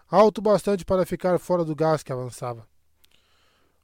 alto 0.07 0.41
bastante 0.41 0.85
para 0.85 1.05
ficar 1.05 1.39
fora 1.39 1.65
do 1.65 1.75
gás 1.75 2.03
que 2.03 2.13
avançava. 2.13 2.67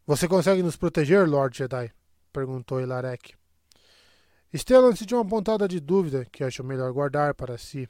Você 0.06 0.28
consegue 0.28 0.62
nos 0.62 0.76
proteger, 0.76 1.28
Lord 1.28 1.58
Jedi? 1.58 1.92
perguntou 2.32 2.80
Ilarek. 2.80 3.34
Stellan 4.54 4.96
sentiu 4.96 5.18
uma 5.18 5.28
pontada 5.28 5.68
de 5.68 5.80
dúvida 5.80 6.26
que 6.26 6.44
achou 6.44 6.66
melhor 6.66 6.92
guardar 6.92 7.34
para 7.34 7.58
si. 7.58 7.90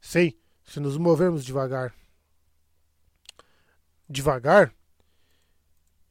Sim, 0.00 0.34
se 0.64 0.78
nos 0.78 0.96
movermos 0.98 1.44
devagar. 1.44 1.94
Devagar? 4.08 4.74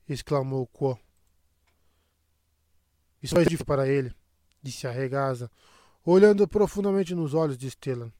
exclamou 0.07 0.65
Quo. 0.67 0.97
Isso 3.21 3.37
é 3.37 3.43
difícil 3.43 3.65
para 3.65 3.87
ele, 3.87 4.15
disse 4.63 4.87
a 4.87 4.91
regaza, 4.91 5.51
olhando 6.11 6.47
profundamente 6.47 7.13
nos 7.13 7.33
olhos 7.33 7.57
de 7.57 7.69
Stellan. 7.69 8.11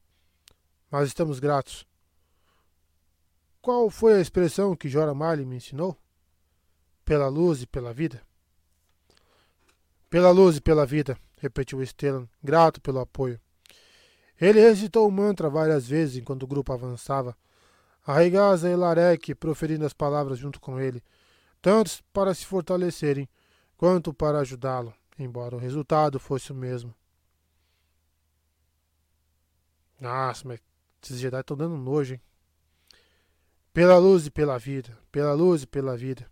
Mas 0.92 1.08
estamos 1.08 1.40
gratos. 1.40 1.88
Qual 3.62 3.90
foi 3.90 4.14
a 4.14 4.22
expressão 4.22 4.76
que 4.76 4.88
Jora 4.88 5.14
Mali 5.14 5.44
me 5.44 5.56
ensinou? 5.56 5.98
Pela 7.04 7.28
luz 7.28 7.64
e 7.64 7.68
pela 7.68 7.92
vida? 7.92 8.22
Pela 10.10 10.30
luz 10.30 10.58
e 10.58 10.62
pela 10.62 10.86
vida, 10.86 11.18
repetiu 11.38 11.84
Stellan, 11.86 12.28
grato 12.44 12.80
pelo 12.80 13.00
apoio. 13.00 13.40
Ele 14.40 14.60
recitou 14.60 15.08
o 15.08 15.12
mantra 15.12 15.50
várias 15.50 15.88
vezes 15.88 16.18
enquanto 16.18 16.44
o 16.44 16.48
grupo 16.48 16.72
avançava. 16.72 17.36
A 18.06 18.14
Regaza 18.14 18.70
e 18.70 18.76
Larek 18.76 19.36
proferindo 19.36 19.86
as 19.86 19.94
palavras 19.94 20.38
junto 20.38 20.60
com 20.62 20.80
ele, 20.80 21.04
tanto 21.62 21.92
para 22.14 22.34
se 22.34 22.46
fortalecerem 22.46 23.28
quanto 23.76 24.14
para 24.14 24.40
ajudá-lo, 24.40 24.94
embora 25.18 25.56
o 25.56 25.60
resultado 25.60 26.20
fosse 26.20 26.52
o 26.52 26.56
mesmo. 26.56 26.94
Nossa, 30.00 30.48
mas 30.48 30.60
esses 31.04 31.20
Jedi 31.20 31.40
estão 31.40 31.58
dando 31.58 31.78
nojo, 31.78 32.14
hein? 32.14 32.22
Pela 33.74 33.98
luz 33.98 34.26
e 34.26 34.32
pela 34.32 34.58
vida, 34.58 34.98
pela 35.12 35.34
luz 35.34 35.64
e 35.64 35.68
pela 35.68 35.96
vida. 35.96 36.30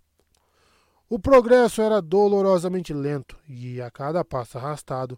O 1.10 1.17
progresso 1.17 1.82
era 1.82 2.01
dolorosamente 2.01 2.94
lento 2.94 3.38
e, 3.48 3.82
a 3.82 3.90
cada 3.90 4.26
passo 4.26 4.58
arrastado, 4.58 5.17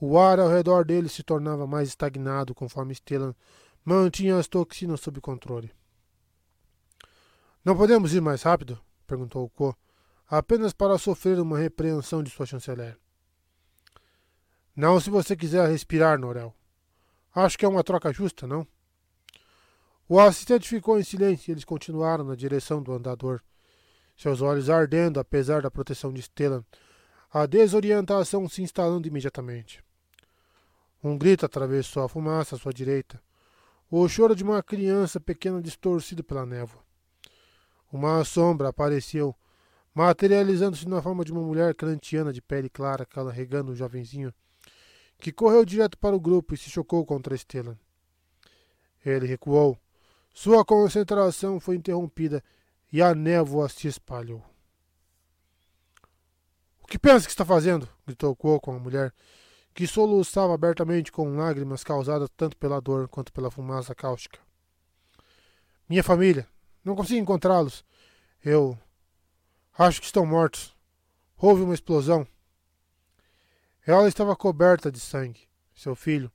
o 0.00 0.18
ar 0.18 0.40
ao 0.40 0.48
redor 0.48 0.84
dele 0.84 1.08
se 1.08 1.22
tornava 1.22 1.66
mais 1.66 1.88
estagnado 1.88 2.54
conforme 2.54 2.94
Stellan 2.94 3.34
mantinha 3.84 4.36
as 4.36 4.48
toxinas 4.48 5.00
sob 5.00 5.20
controle. 5.20 5.72
Não 7.64 7.76
podemos 7.76 8.12
ir 8.12 8.20
mais 8.20 8.42
rápido? 8.42 8.80
perguntou 9.06 9.48
Ko, 9.50 9.76
apenas 10.26 10.72
para 10.72 10.98
sofrer 10.98 11.38
uma 11.38 11.58
repreensão 11.58 12.22
de 12.22 12.30
sua 12.30 12.46
chanceler. 12.46 12.98
Não 14.74 14.98
se 14.98 15.10
você 15.10 15.36
quiser 15.36 15.68
respirar, 15.68 16.18
Norel. 16.18 16.52
Acho 17.34 17.58
que 17.58 17.64
é 17.64 17.68
uma 17.68 17.82
troca 17.82 18.12
justa, 18.12 18.46
não? 18.46 18.66
O 20.08 20.20
assistente 20.20 20.68
ficou 20.68 20.98
em 20.98 21.02
silêncio 21.02 21.50
e 21.50 21.52
eles 21.52 21.64
continuaram 21.64 22.24
na 22.24 22.34
direção 22.34 22.82
do 22.82 22.92
andador, 22.92 23.40
seus 24.16 24.42
olhos 24.42 24.68
ardendo 24.68 25.18
apesar 25.18 25.62
da 25.62 25.70
proteção 25.70 26.12
de 26.12 26.20
Stellan, 26.20 26.64
a 27.32 27.46
desorientação 27.46 28.46
se 28.48 28.62
instalando 28.62 29.08
imediatamente. 29.08 29.82
Um 31.02 31.16
grito 31.16 31.46
atravessou 31.46 32.04
a 32.04 32.08
fumaça 32.08 32.56
à 32.56 32.58
sua 32.58 32.72
direita, 32.72 33.22
o 33.90 34.06
choro 34.06 34.36
de 34.36 34.44
uma 34.44 34.62
criança 34.62 35.18
pequena 35.18 35.62
distorcido 35.62 36.22
pela 36.22 36.44
névoa. 36.44 36.82
Uma 37.90 38.22
sombra 38.24 38.68
apareceu 38.68 39.34
materializando-se 39.94 40.88
na 40.88 41.02
forma 41.02 41.24
de 41.24 41.32
uma 41.32 41.42
mulher 41.42 41.74
crantiana 41.74 42.32
de 42.32 42.40
pele 42.40 42.68
clara 42.68 43.04
carregando 43.04 43.72
um 43.72 43.74
jovenzinho, 43.74 44.32
que 45.22 45.30
correu 45.30 45.64
direto 45.64 45.96
para 45.96 46.16
o 46.16 46.20
grupo 46.20 46.52
e 46.52 46.58
se 46.58 46.68
chocou 46.68 47.06
contra 47.06 47.36
Stellan. 47.36 47.78
Ele 49.06 49.24
recuou. 49.24 49.78
Sua 50.34 50.64
concentração 50.64 51.60
foi 51.60 51.76
interrompida 51.76 52.42
e 52.92 53.00
a 53.00 53.14
névoa 53.14 53.68
se 53.68 53.86
espalhou. 53.86 54.42
O 56.82 56.88
que 56.88 56.98
pensa 56.98 57.24
que 57.24 57.30
está 57.30 57.44
fazendo? 57.44 57.88
gritou 58.04 58.34
Quo 58.34 58.60
com 58.60 58.74
a 58.74 58.80
mulher, 58.80 59.14
que 59.72 59.86
soluçava 59.86 60.54
abertamente 60.54 61.12
com 61.12 61.36
lágrimas 61.36 61.84
causadas 61.84 62.28
tanto 62.36 62.56
pela 62.56 62.80
dor 62.80 63.06
quanto 63.06 63.32
pela 63.32 63.48
fumaça 63.48 63.94
cáustica. 63.94 64.40
Minha 65.88 66.02
família. 66.02 66.48
Não 66.84 66.96
consigo 66.96 67.20
encontrá-los. 67.20 67.84
Eu. 68.44 68.76
Acho 69.78 70.00
que 70.00 70.06
estão 70.06 70.26
mortos. 70.26 70.76
Houve 71.36 71.62
uma 71.62 71.74
explosão. 71.74 72.26
Ela 73.86 74.08
estava 74.08 74.36
coberta 74.36 74.92
de 74.92 75.00
sangue. 75.00 75.48
Seu 75.74 75.94
filho, 75.96 76.30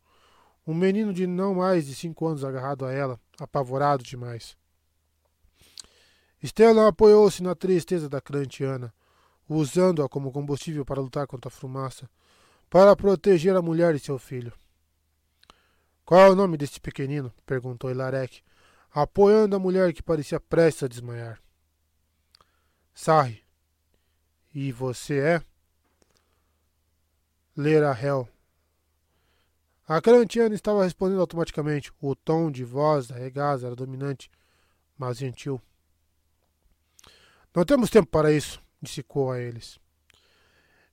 Um 0.65 0.73
menino 0.73 1.13
de 1.13 1.25
não 1.25 1.55
mais 1.55 1.85
de 1.85 1.95
cinco 1.95 2.27
anos 2.27 2.43
agarrado 2.43 2.85
a 2.85 2.91
ela, 2.91 3.17
apavorado 3.39 4.03
demais. 4.03 4.57
Stellan 6.43 6.89
apoiou-se 6.89 7.41
na 7.41 7.55
tristeza 7.55 8.09
da 8.09 8.19
crantiana, 8.19 8.93
usando-a 9.47 10.09
como 10.09 10.31
combustível 10.31 10.83
para 10.83 11.01
lutar 11.01 11.25
contra 11.25 11.47
a 11.47 11.51
fumaça, 11.51 12.09
para 12.69 12.95
proteger 12.97 13.55
a 13.55 13.61
mulher 13.61 13.95
e 13.95 13.99
seu 13.99 14.19
filho. 14.19 14.51
Qual 16.03 16.19
é 16.19 16.29
o 16.29 16.35
nome 16.35 16.57
deste 16.57 16.81
pequenino? 16.81 17.33
perguntou 17.45 17.89
Ilarek, 17.89 18.41
apoiando 18.91 19.55
a 19.55 19.59
mulher 19.59 19.93
que 19.93 20.03
parecia 20.03 20.39
prestes 20.39 20.83
a 20.83 20.87
desmaiar. 20.87 21.41
Sarri. 22.93 23.41
E 24.53 24.71
você 24.71 25.19
é? 25.19 25.41
Lerahel. 27.57 28.29
A 29.87 29.99
Crantiana 29.99 30.53
estava 30.53 30.83
respondendo 30.83 31.21
automaticamente. 31.21 31.91
O 31.99 32.15
tom 32.15 32.51
de 32.51 32.63
voz 32.63 33.07
da 33.07 33.15
regasa 33.15 33.65
era 33.65 33.75
dominante, 33.75 34.29
mas 34.95 35.17
gentil. 35.17 35.59
Não 37.55 37.65
temos 37.65 37.89
tempo 37.89 38.07
para 38.07 38.31
isso, 38.31 38.61
disse 38.79 39.01
Ko 39.01 39.31
a 39.31 39.39
eles. 39.39 39.79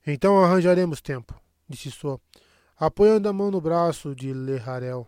Então 0.07 0.43
arranjaremos 0.43 1.01
tempo, 1.01 1.39
disse 1.69 1.91
So, 1.91 2.19
apoiando 2.75 3.29
a 3.29 3.33
mão 3.33 3.51
no 3.51 3.61
braço 3.61 4.15
de 4.15 4.33
Leharel. 4.33 5.07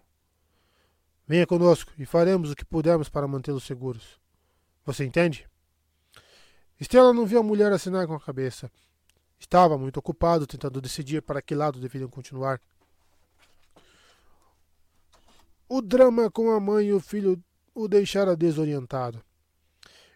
Venha 1.28 1.48
conosco 1.48 1.92
e 1.98 2.06
faremos 2.06 2.52
o 2.52 2.56
que 2.56 2.64
pudermos 2.64 3.10
para 3.10 3.28
mantê-los 3.28 3.64
seguros. 3.64 4.20
Você 4.86 5.04
entende? 5.04 5.50
Estela 6.80 7.12
não 7.12 7.26
viu 7.26 7.40
a 7.40 7.44
mulher 7.44 7.72
assinar 7.72 8.06
com 8.06 8.14
a 8.14 8.22
cabeça. 8.22 8.72
Estava 9.40 9.78
muito 9.78 9.98
ocupado 9.98 10.48
tentando 10.48 10.82
decidir 10.82 11.22
para 11.22 11.42
que 11.42 11.56
lado 11.56 11.80
deveriam 11.80 12.10
continuar. 12.10 12.60
O 15.70 15.82
drama 15.82 16.32
com 16.32 16.52
a 16.52 16.60
mãe 16.60 16.88
e 16.88 16.94
o 16.94 17.00
filho 17.00 17.42
o 17.74 17.88
deixara 17.88 18.36
desorientado. 18.36 19.24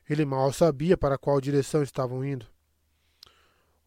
Ele 0.09 0.25
mal 0.25 0.51
sabia 0.51 0.97
para 0.97 1.17
qual 1.17 1.39
direção 1.39 1.83
estavam 1.83 2.25
indo. 2.25 2.47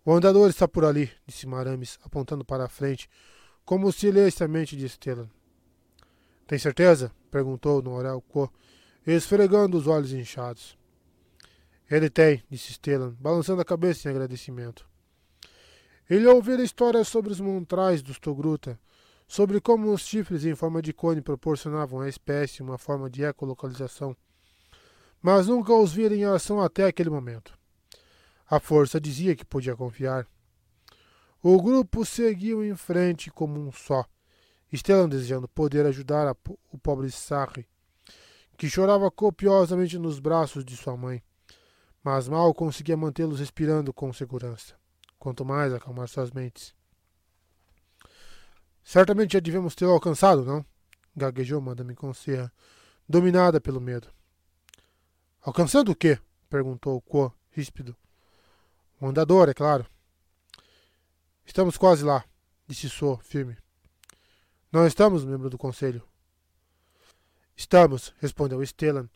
O 0.04 0.12
andador 0.12 0.48
está 0.50 0.68
por 0.68 0.84
ali, 0.84 1.10
disse 1.26 1.46
Maramis, 1.46 1.98
apontando 2.02 2.44
para 2.44 2.64
a 2.64 2.68
frente, 2.68 3.08
como 3.64 3.90
se 3.90 4.10
lesse 4.10 4.44
a 4.44 4.48
mente 4.48 4.76
de 4.76 4.88
Stellan. 4.88 5.28
Tem 6.46 6.58
certeza? 6.58 7.10
perguntou 7.30 7.82
Norel 7.82 8.20
Co, 8.20 8.52
esfregando 9.06 9.78
os 9.78 9.86
olhos 9.86 10.12
inchados. 10.12 10.78
Ele 11.90 12.08
tem, 12.10 12.44
disse 12.50 12.74
Stellan, 12.74 13.16
balançando 13.18 13.62
a 13.62 13.64
cabeça 13.64 14.06
em 14.06 14.10
agradecimento. 14.12 14.86
Ele 16.08 16.26
ouvira 16.26 16.62
histórias 16.62 17.08
sobre 17.08 17.32
os 17.32 17.40
montrais 17.40 18.02
dos 18.02 18.18
Togruta, 18.18 18.78
sobre 19.26 19.60
como 19.60 19.92
os 19.92 20.02
chifres 20.02 20.44
em 20.44 20.54
forma 20.54 20.82
de 20.82 20.92
cone 20.92 21.22
proporcionavam 21.22 22.00
à 22.00 22.08
espécie 22.08 22.62
uma 22.62 22.76
forma 22.76 23.08
de 23.08 23.22
ecolocalização, 23.22 24.16
mas 25.22 25.46
nunca 25.46 25.72
os 25.72 25.92
vira 25.92 26.14
em 26.14 26.24
ação 26.24 26.60
até 26.60 26.84
aquele 26.84 27.08
momento. 27.08 27.58
A 28.48 28.60
força 28.60 29.00
dizia 29.00 29.34
que 29.34 29.44
podia 29.44 29.74
confiar. 29.74 30.26
O 31.42 31.60
grupo 31.62 32.04
seguiu 32.04 32.62
em 32.62 32.76
frente 32.76 33.30
como 33.30 33.58
um 33.58 33.72
só, 33.72 34.04
Stellan 34.72 35.08
desejando 35.08 35.48
poder 35.48 35.86
ajudar 35.86 36.36
o 36.70 36.78
pobre 36.78 37.10
Sarri, 37.10 37.66
que 38.56 38.68
chorava 38.68 39.10
copiosamente 39.10 39.98
nos 39.98 40.18
braços 40.18 40.64
de 40.64 40.76
sua 40.76 40.96
mãe, 40.96 41.22
mas 42.02 42.28
mal 42.28 42.52
conseguia 42.52 42.96
mantê-los 42.96 43.40
respirando 43.40 43.92
com 43.92 44.12
segurança, 44.12 44.74
quanto 45.24 45.42
mais 45.42 45.72
acalmar 45.72 46.06
suas 46.06 46.30
mentes. 46.32 46.74
Certamente 48.84 49.32
já 49.32 49.40
devemos 49.40 49.74
tê-lo 49.74 49.92
alcançado, 49.92 50.44
não? 50.44 50.62
Gaguejou 51.16 51.62
Madame 51.62 51.94
Conserra, 51.94 52.52
dominada 53.08 53.58
pelo 53.58 53.80
medo. 53.80 54.12
Alcançando 55.40 55.92
o 55.92 55.96
quê? 55.96 56.18
perguntou 56.50 57.00
Quo, 57.00 57.32
ríspido. 57.52 57.96
O 59.00 59.06
andador, 59.06 59.48
é 59.48 59.54
claro. 59.54 59.86
Estamos 61.46 61.78
quase 61.78 62.04
lá, 62.04 62.22
disse 62.66 62.90
So, 62.90 63.16
firme. 63.22 63.56
Não 64.70 64.86
estamos, 64.86 65.24
membro 65.24 65.48
do 65.48 65.56
conselho. 65.56 66.02
Estamos, 67.56 68.12
respondeu 68.18 68.62
Stellan, 68.62 69.08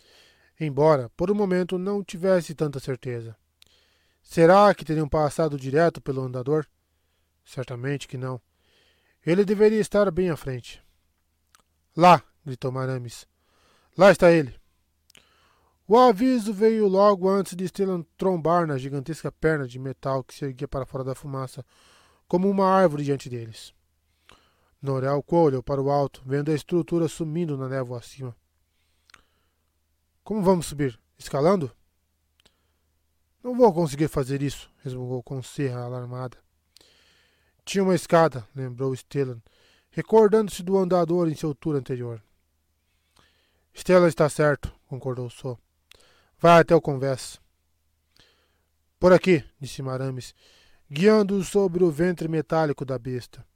embora 0.59 1.11
por 1.11 1.31
um 1.31 1.35
momento 1.35 1.77
não 1.77 2.03
tivesse 2.03 2.55
tanta 2.55 2.81
certeza. 2.81 3.37
Será 4.29 4.75
que 4.75 4.85
teriam 4.85 5.09
passado 5.09 5.59
direto 5.59 6.03
pelo 6.03 6.21
andador? 6.21 6.67
Certamente 7.47 8.07
que 8.07 8.19
não. 8.19 8.39
Ele 9.25 9.43
deveria 9.43 9.81
estar 9.81 10.11
bem 10.11 10.29
à 10.29 10.37
frente. 10.37 10.85
Lá! 11.97 12.23
gritou 12.45 12.71
Maramis. 12.71 13.27
Lá 13.97 14.11
está 14.11 14.31
ele. 14.31 14.55
O 15.87 15.97
aviso 15.97 16.53
veio 16.53 16.87
logo 16.87 17.27
antes 17.27 17.57
de 17.57 17.67
Stellan 17.69 18.05
trombar 18.19 18.67
na 18.67 18.77
gigantesca 18.77 19.33
perna 19.33 19.67
de 19.67 19.79
metal 19.79 20.23
que 20.23 20.35
se 20.35 20.45
erguia 20.45 20.69
para 20.69 20.85
fora 20.85 21.03
da 21.03 21.15
fumaça, 21.15 21.65
como 22.29 22.51
uma 22.51 22.67
árvore 22.67 23.05
diante 23.05 23.31
deles. 23.31 23.73
Norel 24.83 25.25
olhou 25.27 25.63
para 25.63 25.81
o 25.81 25.91
alto, 25.91 26.23
vendo 26.27 26.51
a 26.51 26.55
estrutura 26.55 27.09
sumindo 27.09 27.57
na 27.57 27.67
névoa 27.67 27.97
acima. 27.97 28.37
Como 30.23 30.43
vamos 30.43 30.67
subir? 30.67 31.01
Escalando? 31.19 31.75
Não 33.43 33.55
vou 33.55 33.73
conseguir 33.73 34.09
fazer 34.09 34.43
isso, 34.43 34.71
resmungou 34.83 35.23
com 35.23 35.43
serra 35.43 35.85
alarmada. 35.85 36.37
Tinha 37.65 37.85
uma 37.85 37.95
escada, 37.95 38.47
lembrou 38.55 38.95
Stellan, 38.95 39.41
recordando-se 39.91 40.63
do 40.63 40.77
andador 40.77 41.29
em 41.29 41.35
seu 41.35 41.55
tour 41.55 41.77
anterior. 41.77 42.23
Stellan 43.75 44.09
está 44.09 44.29
certo, 44.29 44.75
concordou 44.89 45.31
So. 45.31 45.59
Vai 46.39 46.61
até 46.61 46.75
o 46.75 46.81
convés. 46.81 47.41
Por 48.99 49.13
aqui, 49.13 49.45
disse 49.61 49.83
Marames, 49.83 50.35
guiando-o 50.91 51.45
sobre 51.45 51.85
o 51.85 51.91
ventre 51.91 52.27
metálico 52.27 52.85
da 52.85 52.99
besta, 52.99 53.47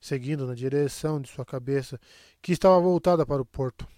seguindo 0.00 0.46
na 0.46 0.54
direção 0.54 1.20
de 1.20 1.28
sua 1.28 1.44
cabeça, 1.44 1.98
que 2.40 2.52
estava 2.52 2.78
voltada 2.78 3.26
para 3.26 3.42
o 3.42 3.46
porto. 3.46 3.88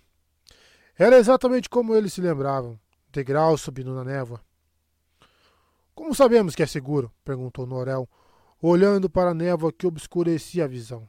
Era 0.97 1.19
exatamente 1.19 1.69
como 1.69 1.95
eles 1.95 2.15
se 2.15 2.21
lembravam, 2.21 2.79
degraus 3.11 3.61
subindo 3.61 3.95
na 3.95 4.05
névoa. 4.05 4.41
Como 5.95 6.15
sabemos 6.15 6.55
que 6.55 6.63
é 6.63 6.67
seguro? 6.67 7.13
perguntou 7.25 7.67
Norel, 7.67 8.09
olhando 8.61 9.09
para 9.09 9.31
a 9.31 9.35
névoa 9.35 9.73
que 9.73 9.87
obscurecia 9.87 10.65
a 10.65 10.69
visão. 10.69 11.09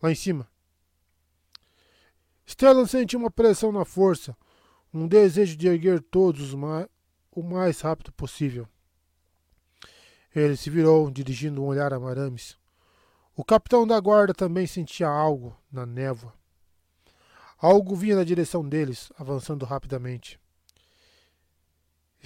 Lá 0.00 0.10
em 0.10 0.14
cima. 0.14 0.48
Stellan 2.46 2.86
sentiu 2.86 3.18
uma 3.18 3.30
pressão 3.30 3.72
na 3.72 3.84
força, 3.84 4.36
um 4.94 5.08
desejo 5.08 5.56
de 5.56 5.66
erguer 5.66 6.00
todos 6.00 6.54
mais, 6.54 6.86
o 7.32 7.42
mais 7.42 7.80
rápido 7.80 8.12
possível. 8.12 8.68
Ele 10.34 10.56
se 10.56 10.70
virou, 10.70 11.10
dirigindo 11.10 11.62
um 11.62 11.66
olhar 11.66 11.92
a 11.92 11.98
Marames. 11.98 12.56
O 13.34 13.44
capitão 13.44 13.86
da 13.86 13.98
guarda 13.98 14.32
também 14.32 14.66
sentia 14.66 15.08
algo 15.08 15.56
na 15.72 15.84
névoa. 15.84 16.32
Algo 17.58 17.96
vinha 17.96 18.16
na 18.16 18.24
direção 18.24 18.66
deles, 18.66 19.10
avançando 19.18 19.64
rapidamente. 19.64 20.38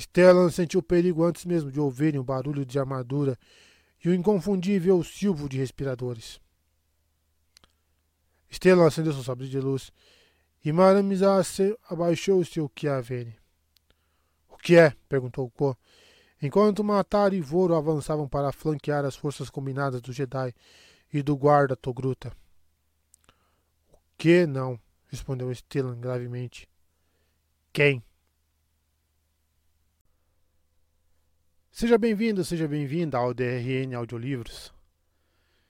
Stellan 0.00 0.50
sentiu 0.50 0.83
perigo 0.83 1.22
antes 1.24 1.44
mesmo 1.44 1.70
de 1.70 1.78
ouvirem 1.78 2.18
o 2.18 2.24
barulho 2.24 2.65
de 2.65 2.78
armadura 2.78 3.38
e 4.02 4.08
o 4.08 4.15
inconfundível 4.15 5.04
silvo 5.04 5.47
de 5.47 5.58
respiradores. 5.58 6.40
Stellan 8.50 8.86
acendeu 8.86 9.12
seu 9.12 9.22
sabre 9.22 9.47
de 9.47 9.60
luz 9.60 9.92
e 10.65 10.72
Maramizase 10.72 11.76
abaixou 11.88 12.42
seu 12.44 12.70
Chiavene. 12.74 13.36
O 14.49 14.56
que 14.56 14.76
é? 14.76 14.94
perguntou 15.06 15.50
Ko, 15.50 15.76
enquanto 16.40 16.83
Matar 16.83 17.34
e 17.34 17.40
Voro 17.40 17.74
avançavam 17.74 18.26
para 18.26 18.52
flanquear 18.52 19.04
as 19.04 19.16
forças 19.16 19.50
combinadas 19.50 20.00
do 20.00 20.12
Jedi 20.15 20.54
e 21.12 21.22
do 21.22 21.36
guarda 21.36 21.76
Togruta. 21.76 22.33
O 23.92 23.99
que 24.16 24.47
não? 24.47 24.81
respondeu 25.08 25.54
Stellan 25.54 26.00
gravemente. 26.00 26.66
Quem? 27.70 28.02
Seja 31.72 31.97
bem-vindo, 31.97 32.44
seja 32.44 32.67
bem-vinda 32.67 33.17
ao 33.17 33.33
DRN 33.33 33.94
Audiolivros. 33.94 34.74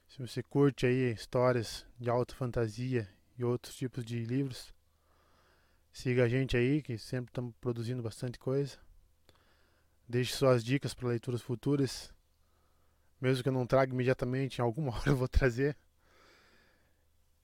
Se 0.09 0.19
você 0.19 0.43
curte 0.43 0.87
aí 0.87 1.13
histórias 1.13 1.87
de 2.01 2.09
alta 2.09 2.35
fantasia 2.35 3.09
e 3.37 3.45
outros 3.45 3.77
tipos 3.77 4.03
de 4.05 4.25
livros, 4.25 4.75
siga 5.93 6.25
a 6.25 6.29
gente 6.29 6.57
aí, 6.57 6.81
que 6.81 6.97
sempre 6.97 7.31
estamos 7.31 7.55
produzindo 7.61 8.03
bastante 8.03 8.39
coisa. 8.39 8.79
Deixe 10.09 10.35
suas 10.35 10.65
dicas 10.65 10.95
para 10.95 11.11
leituras 11.11 11.43
futuras. 11.43 12.11
Mesmo 13.21 13.43
que 13.43 13.51
eu 13.51 13.53
não 13.53 13.67
traga 13.67 13.93
imediatamente, 13.93 14.59
em 14.59 14.63
alguma 14.63 14.93
hora 14.97 15.11
eu 15.11 15.17
vou 15.17 15.29
trazer. 15.29 15.77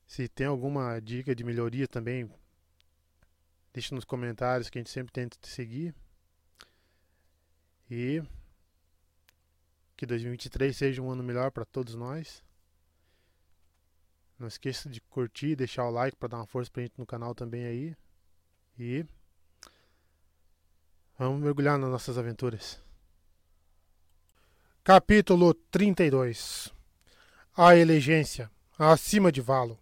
Se 0.07 0.27
tem 0.27 0.47
alguma 0.47 0.99
dica 0.99 1.35
de 1.35 1.43
melhoria 1.43 1.87
também, 1.87 2.29
deixe 3.71 3.93
nos 3.93 4.03
comentários 4.03 4.67
que 4.67 4.79
a 4.79 4.81
gente 4.81 4.89
sempre 4.89 5.13
tenta 5.13 5.37
te 5.39 5.47
seguir. 5.47 5.95
E 7.89 8.21
que 9.97 10.05
2023 10.05 10.77
seja 10.77 11.01
um 11.01 11.09
ano 11.09 11.23
melhor 11.23 11.49
para 11.49 11.65
todos 11.65 11.95
nós. 11.95 12.43
Não 14.37 14.47
esqueça 14.47 14.87
de 14.87 15.01
curtir, 15.01 15.55
deixar 15.55 15.85
o 15.85 15.89
like 15.89 16.15
para 16.15 16.29
dar 16.29 16.37
uma 16.37 16.45
força 16.45 16.69
pra 16.71 16.83
gente 16.83 16.93
no 16.99 17.05
canal 17.05 17.33
também 17.33 17.65
aí. 17.65 17.97
E 18.77 19.03
vamos 21.17 21.41
mergulhar 21.41 21.79
nas 21.79 21.89
nossas 21.89 22.15
aventuras. 22.15 22.79
Capítulo 24.83 25.55
32 25.55 26.71
A 27.55 27.75
elegência 27.75 28.51
acima 28.77 29.31
de 29.31 29.41
Valo. 29.41 29.79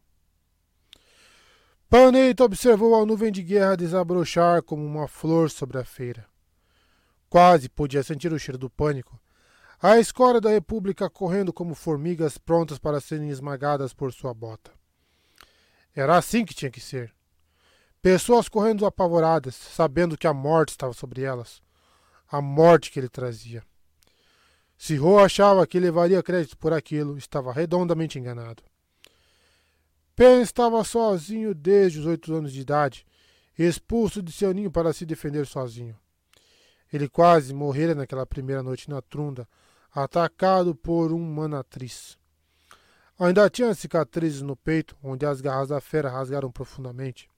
Paneito 1.90 2.42
observou 2.42 2.96
a 2.96 3.06
nuvem 3.06 3.34
de 3.34 3.44
guerra 3.44 3.76
desabrochar 3.76 4.64
como 4.64 4.86
uma 4.86 5.10
flor 5.10 5.52
sobre 5.52 5.78
a 5.78 5.84
feira. 5.84 6.26
Quase 7.30 7.68
podia 7.68 8.02
sentir 8.02 8.32
o 8.32 8.40
cheiro 8.40 8.58
do 8.58 8.70
pânico. 8.70 9.20
A 9.82 10.00
escória 10.00 10.40
da 10.40 10.50
República 10.50 11.10
correndo 11.10 11.52
como 11.52 11.76
formigas 11.76 12.38
prontas 12.38 12.80
para 12.80 13.02
serem 13.02 13.30
esmagadas 13.30 13.94
por 13.94 14.14
sua 14.14 14.34
bota. 14.34 14.72
Era 15.94 16.18
assim 16.18 16.46
que 16.46 16.54
tinha 16.54 16.72
que 16.72 16.82
ser. 16.82 17.14
Pessoas 18.02 18.48
correndo 18.48 18.86
apavoradas, 18.86 19.56
sabendo 19.56 20.18
que 20.18 20.28
a 20.28 20.34
morte 20.34 20.70
estava 20.70 20.94
sobre 20.94 21.24
elas. 21.24 21.62
A 22.28 22.42
morte 22.42 22.92
que 22.92 23.00
ele 23.00 23.10
trazia. 23.10 23.64
Se 24.78 24.96
Ro 24.96 25.20
achava 25.20 25.66
que 25.66 25.80
levaria 25.80 26.22
crédito 26.22 26.58
por 26.58 26.74
aquilo, 26.74 27.18
estava 27.18 27.52
redondamente 27.54 28.20
enganado. 28.20 28.64
Pen 30.16 30.42
estava 30.42 30.84
sozinho 30.84 31.54
desde 31.54 32.00
os 32.00 32.06
oito 32.06 32.34
anos 32.34 32.54
de 32.54 32.62
idade, 32.62 33.06
expulso 33.58 34.22
de 34.22 34.32
seu 34.32 34.54
ninho 34.54 34.72
para 34.72 34.94
se 34.94 35.06
defender 35.06 35.46
sozinho. 35.46 35.98
Ele 36.92 37.10
quase 37.10 37.54
morrera 37.54 37.96
naquela 37.96 38.26
primeira 38.26 38.64
noite 38.64 38.90
na 38.90 39.02
Trunda, 39.02 39.48
atacado 39.96 40.76
por 40.76 41.14
um 41.14 41.22
manatriz. 41.22 42.18
Ainda 43.18 43.50
tinha 43.50 43.74
cicatrizes 43.74 44.42
no 44.42 44.56
peito, 44.56 44.98
onde 45.02 45.26
as 45.26 45.40
garras 45.40 45.70
da 45.70 45.80
fera 45.80 46.10
rasgaram 46.10 46.52
profundamente. 46.52 47.30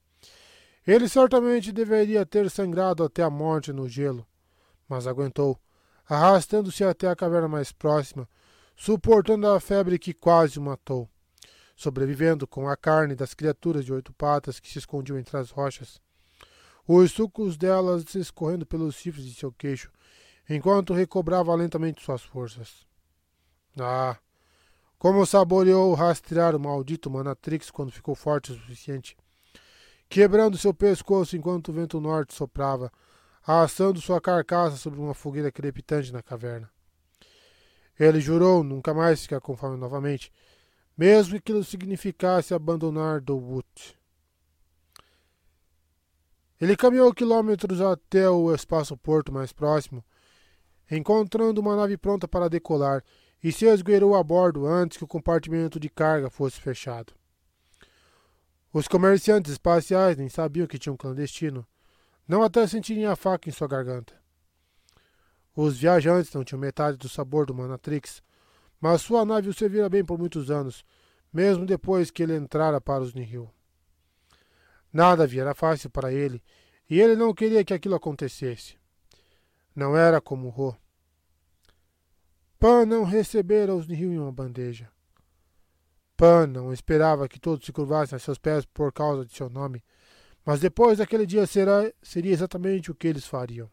Ele 0.84 1.08
certamente 1.08 1.70
deveria 1.70 2.26
ter 2.26 2.50
sangrado 2.50 3.04
até 3.04 3.22
a 3.22 3.30
morte 3.30 3.72
no 3.72 3.88
gelo, 3.88 4.26
mas 4.88 5.06
aguentou 5.06 5.56
arrastando-se 6.08 6.82
até 6.82 7.06
a 7.08 7.14
caverna 7.14 7.46
mais 7.46 7.70
próxima, 7.70 8.28
suportando 8.74 9.46
a 9.46 9.60
febre 9.60 9.98
que 9.98 10.14
quase 10.14 10.58
o 10.58 10.62
matou, 10.62 11.08
sobrevivendo 11.76 12.46
com 12.46 12.66
a 12.66 12.76
carne 12.76 13.14
das 13.14 13.34
criaturas 13.34 13.84
de 13.84 13.92
oito 13.92 14.12
patas 14.14 14.58
que 14.58 14.70
se 14.70 14.78
escondiam 14.78 15.18
entre 15.18 15.36
as 15.36 15.50
rochas, 15.50 16.00
os 16.86 17.12
sucos 17.12 17.58
delas 17.58 18.14
escorrendo 18.14 18.64
pelos 18.64 18.94
chifres 18.94 19.26
de 19.26 19.34
seu 19.34 19.52
queixo, 19.52 19.90
enquanto 20.48 20.94
recobrava 20.94 21.54
lentamente 21.54 22.02
suas 22.02 22.22
forças. 22.22 22.86
Ah! 23.78 24.16
Como 24.98 25.24
saboreou 25.24 25.94
rastrear 25.94 26.56
o 26.56 26.60
maldito 26.60 27.08
Manatrix 27.10 27.70
quando 27.70 27.92
ficou 27.92 28.16
forte 28.16 28.50
o 28.50 28.54
suficiente, 28.56 29.16
quebrando 30.08 30.58
seu 30.58 30.74
pescoço 30.74 31.36
enquanto 31.36 31.68
o 31.68 31.72
vento 31.72 32.00
norte 32.00 32.34
soprava, 32.34 32.90
assando 33.46 34.00
sua 34.00 34.20
carcaça 34.20 34.76
sobre 34.76 34.98
uma 34.98 35.14
fogueira 35.14 35.52
crepitante 35.52 36.12
na 36.12 36.22
caverna. 36.22 36.68
Ele 37.98 38.20
jurou 38.20 38.64
nunca 38.64 38.92
mais 38.92 39.22
ficar 39.22 39.40
com 39.40 39.56
fome 39.56 39.76
novamente, 39.76 40.32
mesmo 40.96 41.32
que 41.32 41.38
aquilo 41.38 41.62
significasse 41.62 42.52
abandonar 42.52 43.20
Dowut. 43.20 43.96
Ele 46.60 46.76
caminhou 46.76 47.14
quilômetros 47.14 47.80
até 47.80 48.28
o 48.28 48.52
espaço-porto 48.52 49.32
mais 49.32 49.52
próximo, 49.52 50.04
encontrando 50.90 51.60
uma 51.60 51.76
nave 51.76 51.96
pronta 51.96 52.26
para 52.26 52.48
decolar, 52.48 53.04
e 53.42 53.52
se 53.52 53.66
esgueirou 53.66 54.16
a 54.16 54.22
bordo 54.22 54.66
antes 54.66 54.98
que 54.98 55.04
o 55.04 55.08
compartimento 55.08 55.78
de 55.78 55.88
carga 55.88 56.28
fosse 56.28 56.60
fechado. 56.60 57.12
Os 58.72 58.88
comerciantes 58.88 59.52
espaciais 59.52 60.16
nem 60.16 60.28
sabiam 60.28 60.66
que 60.66 60.78
tinha 60.78 60.92
um 60.92 60.96
clandestino, 60.96 61.66
não 62.26 62.42
até 62.42 62.66
sentirem 62.66 63.06
a 63.06 63.16
faca 63.16 63.48
em 63.48 63.52
sua 63.52 63.68
garganta. 63.68 64.14
Os 65.54 65.78
viajantes 65.78 66.32
não 66.32 66.44
tinham 66.44 66.60
metade 66.60 66.96
do 66.96 67.08
sabor 67.08 67.46
do 67.46 67.54
Manatrix, 67.54 68.22
mas 68.80 69.02
sua 69.02 69.24
nave 69.24 69.48
o 69.48 69.54
servira 69.54 69.88
bem 69.88 70.04
por 70.04 70.18
muitos 70.18 70.50
anos, 70.50 70.84
mesmo 71.32 71.66
depois 71.66 72.10
que 72.10 72.22
ele 72.22 72.36
entrara 72.36 72.80
para 72.80 73.02
os 73.02 73.14
Nihil. 73.14 73.50
Nada 74.92 75.26
viera 75.26 75.54
fácil 75.54 75.90
para 75.90 76.12
ele, 76.12 76.42
e 76.88 77.00
ele 77.00 77.16
não 77.16 77.34
queria 77.34 77.64
que 77.64 77.74
aquilo 77.74 77.94
acontecesse. 77.94 78.77
Não 79.78 79.96
era 79.96 80.20
como 80.20 80.48
Ro. 80.48 80.76
Pan 82.58 82.84
não 82.84 83.04
recebera 83.04 83.76
os 83.76 83.86
Nihil 83.86 84.12
em 84.12 84.18
uma 84.18 84.32
bandeja. 84.32 84.90
Pan 86.16 86.48
não 86.48 86.72
esperava 86.72 87.28
que 87.28 87.38
todos 87.38 87.64
se 87.64 87.72
curvassem 87.72 88.16
a 88.16 88.18
seus 88.18 88.38
pés 88.38 88.64
por 88.64 88.92
causa 88.92 89.24
de 89.24 89.32
seu 89.32 89.48
nome, 89.48 89.80
mas 90.44 90.58
depois 90.58 90.98
daquele 90.98 91.24
dia 91.24 91.46
será, 91.46 91.92
seria 92.02 92.32
exatamente 92.32 92.90
o 92.90 92.94
que 92.94 93.06
eles 93.06 93.24
fariam. 93.24 93.70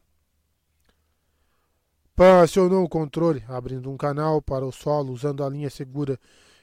Pan 2.16 2.44
acionou 2.44 2.84
o 2.84 2.90
controle, 2.90 3.44
abrindo 3.48 3.90
um 3.90 3.98
canal 3.98 4.44
para 4.44 4.64
o 4.64 4.72
solo 4.72 5.12
usando 5.12 5.44
a 5.44 5.50
linha 5.50 5.72
segura 5.72 6.20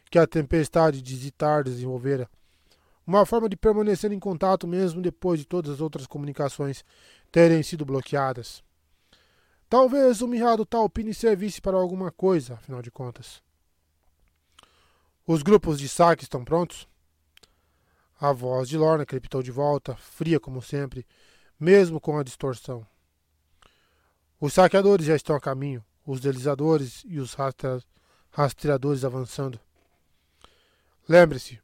que 0.09 0.21
a 0.21 0.27
tempestade 0.29 1.03
de 1.03 1.17
Zitar 1.17 1.65
desenvolvera. 1.65 2.31
Uma 3.05 3.27
forma 3.27 3.49
de 3.49 3.57
permanecer 3.57 4.13
em 4.13 4.21
contato 4.21 4.69
mesmo 4.69 5.03
depois 5.03 5.41
de 5.41 5.47
todas 5.47 5.73
as 5.73 5.81
outras 5.81 6.07
comunicações 6.07 6.85
terem 7.33 7.61
sido 7.65 7.85
bloqueadas. 7.85 8.63
Talvez 9.73 10.21
o 10.21 10.29
mirrado 10.29 10.67
Talpini 10.67 11.15
servisse 11.15 11.59
para 11.59 11.79
alguma 11.79 12.13
coisa, 12.13 12.57
afinal 12.57 12.83
de 12.83 12.91
contas. 12.91 13.43
Os 15.27 15.43
grupos 15.43 15.79
de 15.79 15.89
saque 15.89 16.25
estão 16.25 16.45
prontos? 16.45 16.87
A 18.21 18.35
voz 18.35 18.69
de 18.69 18.77
Lorna 18.77 19.07
crepitou 19.07 19.43
de 19.43 19.51
volta, 19.51 19.97
fria 19.97 20.39
como 20.39 20.61
sempre, 20.61 21.07
mesmo 21.59 21.99
com 21.99 22.19
a 22.19 22.23
distorção. 22.23 22.87
Os 24.39 24.53
saqueadores 24.53 25.07
já 25.07 25.17
estão 25.17 25.35
a 25.35 25.41
caminho, 25.41 25.83
os 26.05 26.21
deslizadores 26.21 27.03
e 27.07 27.19
os 27.19 27.35
rastreadores 28.31 29.07
avançando. 29.07 29.59
Lembre-se, 31.09 31.59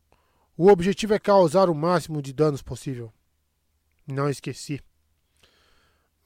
o 0.57 0.69
objetivo 0.69 1.13
é 1.13 1.19
causar 1.19 1.69
o 1.69 1.75
máximo 1.75 2.23
de 2.23 2.33
danos 2.33 2.63
possível. 2.63 3.13
Não 4.07 4.31
esqueci. 4.31 4.81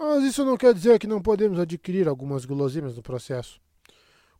Mas 0.04 0.24
isso 0.24 0.44
não 0.44 0.56
quer 0.56 0.74
dizer 0.74 0.98
que 0.98 1.06
não 1.06 1.22
podemos 1.22 1.60
adquirir 1.60 2.08
algumas 2.08 2.44
guloseimas 2.44 2.96
no 2.96 3.02
processo. 3.02 3.60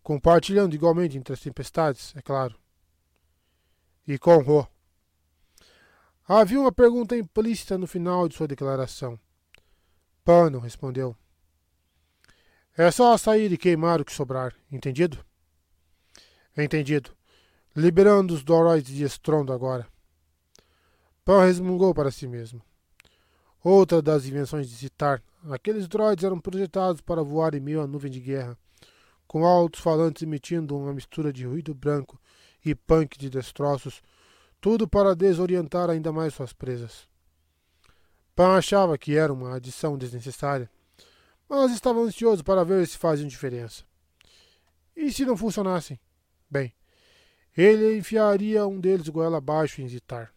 Compartilhando 0.02 0.74
igualmente 0.74 1.16
entre 1.16 1.32
as 1.32 1.38
tempestades, 1.38 2.12
é 2.16 2.20
claro. 2.20 2.58
E 4.04 4.18
com 4.18 4.38
Ro. 4.38 4.66
Havia 6.26 6.58
uma 6.58 6.72
pergunta 6.72 7.16
implícita 7.16 7.78
no 7.78 7.86
final 7.86 8.26
de 8.26 8.34
sua 8.34 8.48
declaração. 8.48 9.16
Pano 10.24 10.58
respondeu. 10.58 11.16
É 12.76 12.90
só 12.90 13.16
sair 13.16 13.52
e 13.52 13.56
queimar 13.56 14.00
o 14.00 14.04
que 14.04 14.12
sobrar, 14.12 14.52
entendido? 14.68 15.24
Entendido. 16.56 17.12
Liberando 17.76 18.34
os 18.34 18.42
droids 18.42 18.92
de 18.92 19.04
estrondo 19.04 19.52
agora. 19.52 19.86
Pan 21.24 21.44
resmungou 21.44 21.94
para 21.94 22.10
si 22.10 22.26
mesmo. 22.26 22.60
Outra 23.62 24.02
das 24.02 24.26
invenções 24.26 24.68
de 24.68 24.74
Citar, 24.74 25.22
aqueles 25.50 25.88
droids 25.88 26.24
eram 26.24 26.38
projetados 26.38 27.00
para 27.00 27.22
voar 27.22 27.54
em 27.54 27.60
meio 27.60 27.80
à 27.80 27.86
nuvem 27.86 28.10
de 28.10 28.20
guerra, 28.20 28.56
com 29.26 29.44
altos 29.44 29.80
falantes 29.80 30.22
emitindo 30.22 30.76
uma 30.76 30.92
mistura 30.92 31.32
de 31.32 31.46
ruído 31.46 31.74
branco 31.74 32.20
e 32.64 32.74
punk 32.74 33.18
de 33.18 33.30
destroços 33.30 34.02
tudo 34.62 34.86
para 34.86 35.16
desorientar 35.16 35.90
ainda 35.90 36.12
mais 36.12 36.34
suas 36.34 36.52
presas. 36.52 37.08
Pan 38.34 38.56
achava 38.56 38.96
que 38.96 39.16
era 39.16 39.32
uma 39.32 39.56
adição 39.56 39.98
desnecessária, 39.98 40.70
mas 41.48 41.72
estava 41.72 41.98
ansioso 41.98 42.44
para 42.44 42.64
ver 42.64 42.86
se 42.86 42.96
faziam 42.96 43.26
diferença. 43.26 43.84
E 44.96 45.12
se 45.12 45.24
não 45.24 45.36
funcionassem? 45.36 45.98
Bem, 46.48 46.72
ele 47.56 47.98
enfiaria 47.98 48.64
um 48.64 48.78
deles 48.78 49.08
goela 49.08 49.38
abaixo 49.38 49.82
em 49.82 49.88
Zitar. 49.88 50.32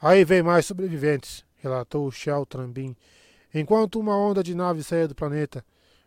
Aí 0.00 0.22
vem 0.22 0.42
mais 0.42 0.66
sobreviventes, 0.66 1.44
relatou 1.56 2.10
Shell 2.10 2.44
Trambin, 2.44 2.94
enquanto 3.52 3.98
uma 3.98 4.16
onda 4.16 4.42
de 4.42 4.54
naves 4.54 4.86
saía 4.86 5.08
do 5.08 5.14
planeta, 5.14 5.64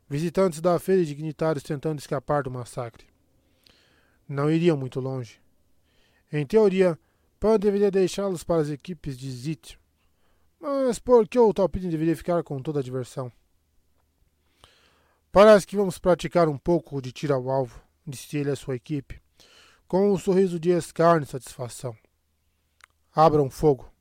visitantes 0.10 0.62
da 0.62 0.78
feira 0.80 1.02
e 1.02 1.06
dignitários 1.06 1.64
tentando 1.64 2.00
escapar 2.00 2.44
do 2.44 2.52
massacre. 2.52 3.06
Não 4.28 4.50
iriam 4.50 4.78
muito 4.78 5.00
longe. 5.00 5.42
Em 6.32 6.46
teoria, 6.46 6.98
Pan 7.40 7.60
deveria 7.60 7.92
deixá-los 7.92 8.44
para 8.44 8.62
as 8.62 8.70
equipes 8.70 9.18
de 9.18 9.30
Zit. 9.30 9.80
Mas 10.60 10.98
por 10.98 11.28
que 11.28 11.38
o 11.38 11.54
Talpini 11.54 11.90
deveria 11.90 12.16
ficar 12.16 12.42
com 12.42 12.62
toda 12.62 12.80
a 12.80 12.84
diversão? 12.84 13.32
Parece 15.32 15.68
que 15.68 15.76
vamos 15.76 16.00
praticar 16.00 16.48
um 16.48 16.58
pouco 16.58 17.02
de 17.02 17.12
tiro 17.12 17.34
ao 17.34 17.50
alvo, 17.50 17.82
disse 18.08 18.38
ele 18.38 18.50
à 18.50 18.56
sua 18.56 18.76
equipe, 18.76 19.22
com 19.88 20.12
um 20.12 20.18
sorriso 20.18 20.60
de 20.60 20.70
escárnio 20.70 21.26
e 21.26 21.30
satisfação. 21.30 21.96
Abram 23.14 23.50
fogo. 23.50 23.93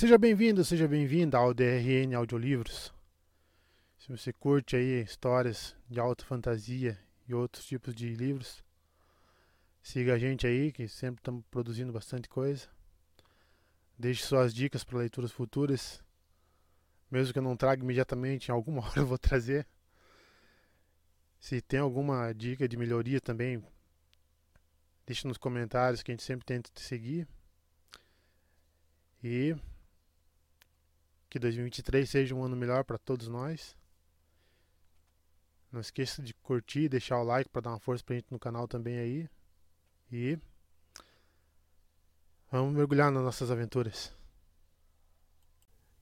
Seja 0.00 0.16
bem-vindo, 0.16 0.64
seja 0.64 0.88
bem-vinda 0.88 1.36
ao 1.36 1.52
DRN 1.52 2.14
Audiolivros. 2.14 2.90
Se 3.98 4.08
você 4.08 4.32
curte 4.32 4.74
aí 4.74 5.02
histórias 5.02 5.76
de 5.90 6.00
alta 6.00 6.24
fantasia 6.24 6.98
e 7.28 7.34
outros 7.34 7.66
tipos 7.66 7.94
de 7.94 8.08
livros. 8.14 8.64
Siga 9.82 10.14
a 10.14 10.18
gente 10.18 10.46
aí, 10.46 10.72
que 10.72 10.88
sempre 10.88 11.20
estamos 11.20 11.44
produzindo 11.50 11.92
bastante 11.92 12.30
coisa. 12.30 12.66
Deixe 13.98 14.24
suas 14.24 14.54
dicas 14.54 14.82
para 14.82 15.00
leituras 15.00 15.32
futuras. 15.32 16.02
Mesmo 17.10 17.34
que 17.34 17.38
eu 17.38 17.42
não 17.42 17.54
traga 17.54 17.84
imediatamente, 17.84 18.48
em 18.48 18.52
alguma 18.52 18.80
hora 18.88 19.00
eu 19.00 19.06
vou 19.06 19.18
trazer. 19.18 19.66
Se 21.38 21.60
tem 21.60 21.78
alguma 21.78 22.32
dica 22.32 22.66
de 22.66 22.74
melhoria 22.78 23.20
também, 23.20 23.62
deixe 25.04 25.28
nos 25.28 25.36
comentários 25.36 26.02
que 26.02 26.10
a 26.10 26.14
gente 26.14 26.22
sempre 26.24 26.46
tenta 26.46 26.70
te 26.72 26.80
seguir. 26.80 27.28
E 29.22 29.54
que 31.30 31.38
2023 31.38 32.10
seja 32.10 32.34
um 32.34 32.42
ano 32.42 32.56
melhor 32.56 32.82
para 32.82 32.98
todos 32.98 33.28
nós. 33.28 33.76
Não 35.70 35.80
esqueça 35.80 36.20
de 36.20 36.34
curtir, 36.34 36.88
deixar 36.88 37.20
o 37.20 37.24
like 37.24 37.48
para 37.48 37.62
dar 37.62 37.70
uma 37.70 37.78
força 37.78 38.02
pra 38.04 38.16
gente 38.16 38.26
no 38.30 38.38
canal 38.38 38.66
também 38.66 38.98
aí. 38.98 39.30
E 40.10 40.36
vamos 42.50 42.74
mergulhar 42.74 43.12
nas 43.12 43.22
nossas 43.22 43.48
aventuras. 43.48 44.12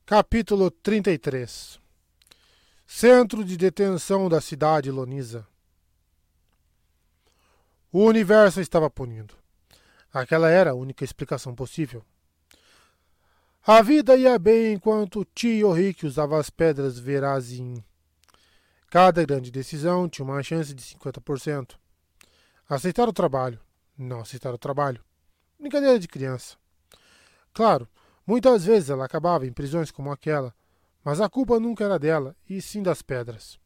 Capítulo 0.07 0.71
33 0.71 1.79
Centro 2.87 3.45
de 3.45 3.59
detenção 3.59 4.31
da 4.31 4.41
cidade 4.41 4.91
Lonisa. 4.91 5.47
O 7.93 8.05
universo 8.05 8.63
estava 8.63 8.89
punindo. 8.89 9.35
Aquela 10.11 10.49
era 10.49 10.71
a 10.71 10.75
única 10.75 11.05
explicação 11.05 11.55
possível. 11.55 12.03
A 13.71 13.83
vida 13.83 14.17
ia 14.17 14.39
bem 14.39 14.73
enquanto 14.73 15.27
Tio 15.35 15.71
Rick 15.73 16.07
usava 16.07 16.41
as 16.41 16.49
pedras 16.49 16.99
Verazin. 16.99 17.85
Cada 18.89 19.23
grande 19.27 19.51
decisão 19.51 20.09
tinha 20.09 20.25
uma 20.25 20.43
chance 20.43 20.73
de 20.73 20.83
50%. 20.83 21.75
Aceitar 22.67 23.07
o 23.07 23.13
trabalho, 23.13 23.61
não 23.95 24.21
aceitar 24.21 24.55
o 24.55 24.59
trabalho. 24.59 25.05
Brincadeira 25.61 25.99
de 25.99 26.09
criança. 26.09 26.57
Claro, 27.53 27.87
muitas 28.27 28.65
vezes 28.65 28.89
ela 28.89 29.05
acabava 29.05 29.47
em 29.47 29.53
prisões 29.53 29.91
como 29.91 30.11
aquela, 30.11 30.55
mas 31.05 31.21
a 31.21 31.29
culpa 31.29 31.61
nunca 31.61 31.85
era 31.85 31.99
dela, 31.99 32.35
e 32.49 32.63
sim 32.63 32.83
das 32.83 33.03
pedras. 33.03 33.61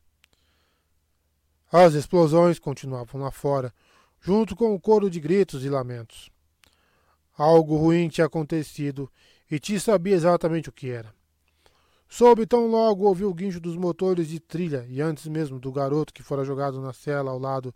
As 1.71 1.95
explosões 1.95 2.59
continuavam 2.59 3.21
lá 3.21 3.31
fora, 3.31 3.73
junto 4.21 4.57
com 4.57 4.75
o 4.75 4.81
coro 4.81 5.09
de 5.09 5.21
gritos 5.21 5.65
e 5.65 5.69
lamentos. 5.69 6.29
Algo 7.39 7.77
ruim 7.77 8.09
tinha 8.09 8.27
acontecido 8.27 9.09
e 9.53 9.61
Ti 9.61 9.79
sabia 9.79 10.15
exatamente 10.15 10.71
o 10.71 10.73
que 10.73 10.89
era. 10.89 11.15
Soube 12.09 12.47
tão 12.47 12.69
logo 12.69 13.05
ouvir 13.05 13.27
o 13.27 13.35
guincho 13.35 13.61
dos 13.61 13.77
motores 13.77 14.27
de 14.27 14.41
trilha 14.41 14.87
e 14.89 14.99
antes 15.03 15.27
mesmo 15.27 15.61
do 15.61 15.71
garoto 15.71 16.15
que 16.15 16.23
fora 16.23 16.43
jogado 16.43 16.81
na 16.81 16.95
cela 16.95 17.31
ao 17.31 17.39
lado, 17.39 17.75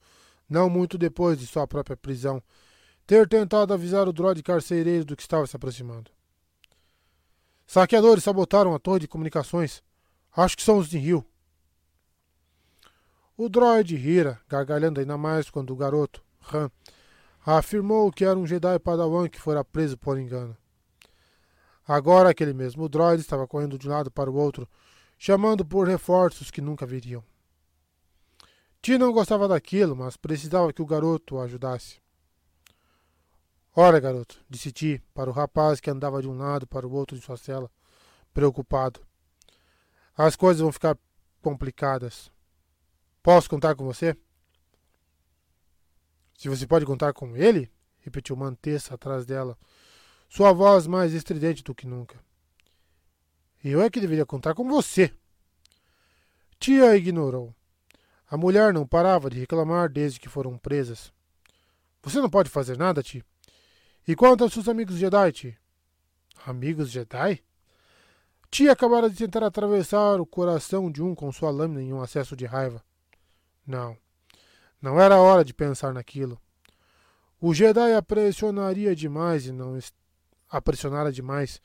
não 0.48 0.70
muito 0.70 0.96
depois 0.96 1.38
de 1.38 1.46
sua 1.46 1.66
própria 1.66 1.94
prisão, 1.94 2.42
ter 3.06 3.28
tentado 3.28 3.74
avisar 3.74 4.08
o 4.08 4.12
droide 4.12 4.42
carcereiro 4.42 5.04
do 5.04 5.14
que 5.14 5.20
estava 5.20 5.46
se 5.46 5.54
aproximando. 5.54 6.10
Saqueadores 7.66 8.24
sabotaram 8.24 8.74
a 8.74 8.78
torre 8.78 9.00
de 9.00 9.08
comunicações. 9.08 9.82
Acho 10.34 10.56
que 10.56 10.62
são 10.62 10.78
os 10.78 10.88
de 10.88 10.96
Rio. 10.96 11.26
O 13.36 13.50
droide 13.50 13.96
rira, 13.96 14.40
gargalhando 14.48 14.98
ainda 14.98 15.18
mais 15.18 15.50
quando 15.50 15.74
o 15.74 15.76
garoto, 15.76 16.24
Han, 16.54 16.70
afirmou 17.44 18.10
que 18.10 18.24
era 18.24 18.38
um 18.38 18.46
Jedi 18.46 18.78
Padawan 18.78 19.28
que 19.28 19.38
fora 19.38 19.62
preso 19.62 19.98
por 19.98 20.18
engano. 20.18 20.56
Agora 21.86 22.30
aquele 22.30 22.52
mesmo 22.52 22.88
droide 22.88 23.22
estava 23.22 23.46
correndo 23.46 23.78
de 23.78 23.88
um 23.88 23.92
lado 23.92 24.10
para 24.10 24.30
o 24.30 24.34
outro, 24.34 24.68
chamando 25.16 25.64
por 25.64 25.86
reforços 25.86 26.50
que 26.50 26.60
nunca 26.60 26.84
viriam. 26.84 27.22
Ti 28.82 28.98
não 28.98 29.12
gostava 29.12 29.48
daquilo, 29.48 29.94
mas 29.96 30.16
precisava 30.16 30.72
que 30.72 30.82
o 30.82 30.86
garoto 30.86 31.36
o 31.36 31.40
ajudasse. 31.40 32.00
Ora, 33.74 34.00
garoto, 34.00 34.40
disse 34.48 34.72
Ti 34.72 35.02
para 35.12 35.28
o 35.28 35.32
rapaz 35.32 35.80
que 35.80 35.90
andava 35.90 36.22
de 36.22 36.28
um 36.28 36.36
lado 36.36 36.66
para 36.66 36.86
o 36.86 36.92
outro 36.92 37.16
de 37.16 37.24
sua 37.24 37.36
cela, 37.36 37.70
preocupado. 38.32 39.00
As 40.16 40.34
coisas 40.34 40.62
vão 40.62 40.72
ficar 40.72 40.96
complicadas. 41.42 42.30
Posso 43.22 43.50
contar 43.50 43.74
com 43.74 43.84
você? 43.84 44.16
Se 46.38 46.48
você 46.48 46.66
pode 46.66 46.86
contar 46.86 47.12
com 47.12 47.36
ele? 47.36 47.70
repetiu 47.98 48.36
Mantessa 48.36 48.94
atrás 48.94 49.26
dela, 49.26 49.58
sua 50.28 50.52
voz 50.52 50.86
mais 50.86 51.12
estridente 51.12 51.62
do 51.62 51.74
que 51.74 51.86
nunca. 51.86 52.18
Eu 53.64 53.80
é 53.80 53.90
que 53.90 54.00
deveria 54.00 54.26
contar 54.26 54.54
com 54.54 54.68
você. 54.68 55.12
Tia 56.58 56.96
ignorou. 56.96 57.54
A 58.28 58.36
mulher 58.36 58.72
não 58.72 58.86
parava 58.86 59.30
de 59.30 59.38
reclamar 59.38 59.88
desde 59.88 60.18
que 60.18 60.28
foram 60.28 60.58
presas. 60.58 61.12
Você 62.02 62.20
não 62.20 62.30
pode 62.30 62.50
fazer 62.50 62.76
nada, 62.76 63.02
Ti. 63.02 63.24
E 64.06 64.14
quanto 64.14 64.44
aos 64.44 64.52
seus 64.52 64.68
amigos 64.68 64.96
Jedi, 64.96 65.32
Ti? 65.32 65.58
Amigos 66.44 66.90
Jedi? 66.90 67.42
Tia 68.50 68.72
acabara 68.72 69.10
de 69.10 69.16
tentar 69.16 69.44
atravessar 69.44 70.20
o 70.20 70.26
coração 70.26 70.90
de 70.90 71.02
um 71.02 71.14
com 71.14 71.32
sua 71.32 71.50
lâmina 71.50 71.82
em 71.82 71.92
um 71.92 72.00
acesso 72.00 72.36
de 72.36 72.46
raiva. 72.46 72.82
Não. 73.66 73.96
Não 74.80 75.00
era 75.00 75.18
hora 75.18 75.44
de 75.44 75.52
pensar 75.52 75.92
naquilo. 75.92 76.40
O 77.40 77.52
Jedi 77.52 77.92
a 77.92 78.02
pressionaria 78.02 78.94
demais 78.94 79.46
e 79.46 79.52
não 79.52 79.76
a 80.48 80.60
pressionara 80.60 81.12
demais 81.12 81.60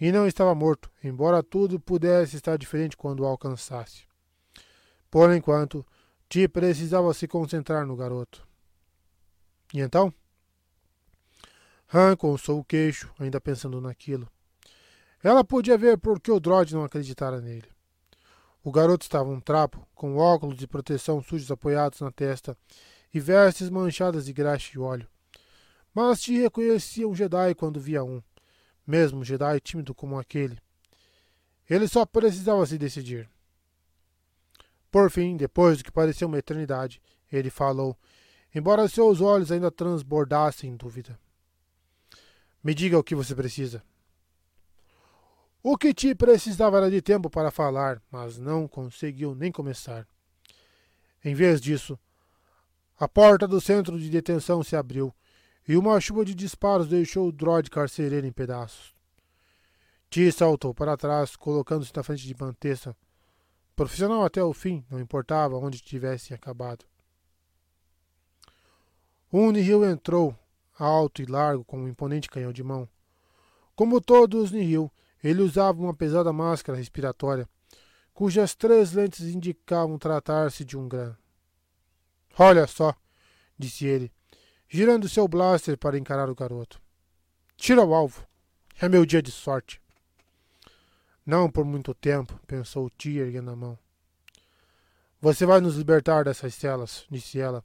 e 0.00 0.12
não 0.12 0.26
estava 0.26 0.54
morto, 0.54 0.90
embora 1.02 1.42
tudo 1.42 1.80
pudesse 1.80 2.36
estar 2.36 2.56
diferente 2.56 2.96
quando 2.96 3.20
o 3.20 3.26
alcançasse. 3.26 4.06
Por 5.10 5.34
enquanto, 5.34 5.84
Ti 6.28 6.46
precisava 6.46 7.12
se 7.14 7.26
concentrar 7.26 7.86
no 7.86 7.96
garoto. 7.96 8.46
E 9.72 9.80
então? 9.80 10.12
Han 11.92 12.16
coçou 12.16 12.60
o 12.60 12.64
queixo, 12.64 13.10
ainda 13.18 13.40
pensando 13.40 13.80
naquilo. 13.80 14.28
Ela 15.22 15.42
podia 15.42 15.78
ver 15.78 15.96
por 15.98 16.20
que 16.20 16.30
o 16.30 16.38
droid 16.38 16.74
não 16.74 16.84
acreditara 16.84 17.40
nele. 17.40 17.68
O 18.62 18.70
garoto 18.70 19.04
estava 19.04 19.30
um 19.30 19.40
trapo, 19.40 19.88
com 19.94 20.16
óculos 20.16 20.58
de 20.58 20.68
proteção 20.68 21.22
sujos 21.22 21.50
apoiados 21.50 22.00
na 22.00 22.12
testa 22.12 22.56
e 23.12 23.18
vestes 23.18 23.70
manchadas 23.70 24.26
de 24.26 24.32
graxa 24.32 24.72
e 24.74 24.78
óleo. 24.78 25.08
Mas 25.94 26.20
te 26.20 26.38
reconhecia 26.38 27.08
um 27.08 27.14
Jedi 27.14 27.54
quando 27.54 27.80
via 27.80 28.04
um, 28.04 28.22
mesmo 28.86 29.20
um 29.20 29.24
Jedi 29.24 29.60
tímido 29.60 29.94
como 29.94 30.18
aquele. 30.18 30.58
Ele 31.68 31.86
só 31.88 32.06
precisava 32.06 32.64
se 32.66 32.78
decidir. 32.78 33.28
Por 34.90 35.10
fim, 35.10 35.36
depois 35.36 35.78
do 35.78 35.84
que 35.84 35.92
parecia 35.92 36.26
uma 36.26 36.38
eternidade, 36.38 37.00
ele 37.30 37.50
falou, 37.50 37.96
embora 38.54 38.88
seus 38.88 39.20
olhos 39.20 39.52
ainda 39.52 39.70
transbordassem 39.70 40.76
dúvida. 40.76 41.18
Me 42.62 42.74
diga 42.74 42.98
o 42.98 43.04
que 43.04 43.14
você 43.14 43.34
precisa. 43.34 43.82
O 45.62 45.76
que 45.76 45.92
te 45.92 46.14
precisava 46.14 46.78
era 46.78 46.90
de 46.90 47.02
tempo 47.02 47.28
para 47.28 47.50
falar, 47.50 48.00
mas 48.10 48.38
não 48.38 48.66
conseguiu 48.66 49.34
nem 49.34 49.52
começar. 49.52 50.06
Em 51.22 51.34
vez 51.34 51.60
disso, 51.60 51.98
a 52.98 53.06
porta 53.06 53.46
do 53.46 53.60
centro 53.60 53.98
de 53.98 54.08
detenção 54.08 54.62
se 54.62 54.74
abriu 54.74 55.14
e 55.68 55.76
uma 55.76 56.00
chuva 56.00 56.24
de 56.24 56.34
disparos 56.34 56.88
deixou 56.88 57.28
o 57.28 57.32
droid 57.32 57.70
carcereiro 57.70 58.26
em 58.26 58.32
pedaços. 58.32 58.94
T 60.08 60.32
saltou 60.32 60.72
para 60.72 60.96
trás, 60.96 61.36
colocando-se 61.36 61.92
na 61.94 62.02
frente 62.02 62.26
de 62.26 62.34
Mantessa. 62.34 62.96
Profissional 63.76 64.24
até 64.24 64.42
o 64.42 64.54
fim, 64.54 64.82
não 64.90 64.98
importava 64.98 65.58
onde 65.58 65.82
tivesse 65.82 66.32
acabado. 66.32 66.86
Um 69.30 69.50
Nihil 69.50 69.84
entrou, 69.84 70.34
alto 70.78 71.20
e 71.20 71.26
largo, 71.26 71.62
com 71.62 71.80
um 71.80 71.88
imponente 71.88 72.30
canhão 72.30 72.50
de 72.50 72.64
mão. 72.64 72.88
Como 73.76 74.00
todos 74.00 74.44
os 74.44 74.50
Nihil, 74.50 74.90
ele 75.22 75.42
usava 75.42 75.78
uma 75.78 75.92
pesada 75.92 76.32
máscara 76.32 76.78
respiratória, 76.78 77.46
cujas 78.14 78.54
três 78.54 78.92
lentes 78.92 79.26
indicavam 79.26 79.98
tratar-se 79.98 80.64
de 80.64 80.78
um 80.78 80.88
gran. 80.88 81.14
Olha 82.38 82.66
só, 82.66 82.94
disse 83.58 83.84
ele, 83.84 84.10
girando 84.68 85.08
seu 85.08 85.26
blaster 85.26 85.78
para 85.78 85.98
encarar 85.98 86.28
o 86.28 86.34
garoto. 86.34 86.80
Tira 87.56 87.84
o 87.84 87.94
alvo. 87.94 88.26
É 88.80 88.88
meu 88.88 89.04
dia 89.06 89.22
de 89.22 89.32
sorte. 89.32 89.80
Não 91.24 91.50
por 91.50 91.64
muito 91.64 91.94
tempo, 91.94 92.38
pensou 92.46 92.88
Tia 92.90 93.22
erguendo 93.22 93.50
a 93.50 93.56
mão. 93.56 93.78
Você 95.20 95.44
vai 95.44 95.60
nos 95.60 95.76
libertar 95.76 96.24
dessas 96.24 96.54
celas, 96.54 97.04
disse 97.10 97.40
ela, 97.40 97.64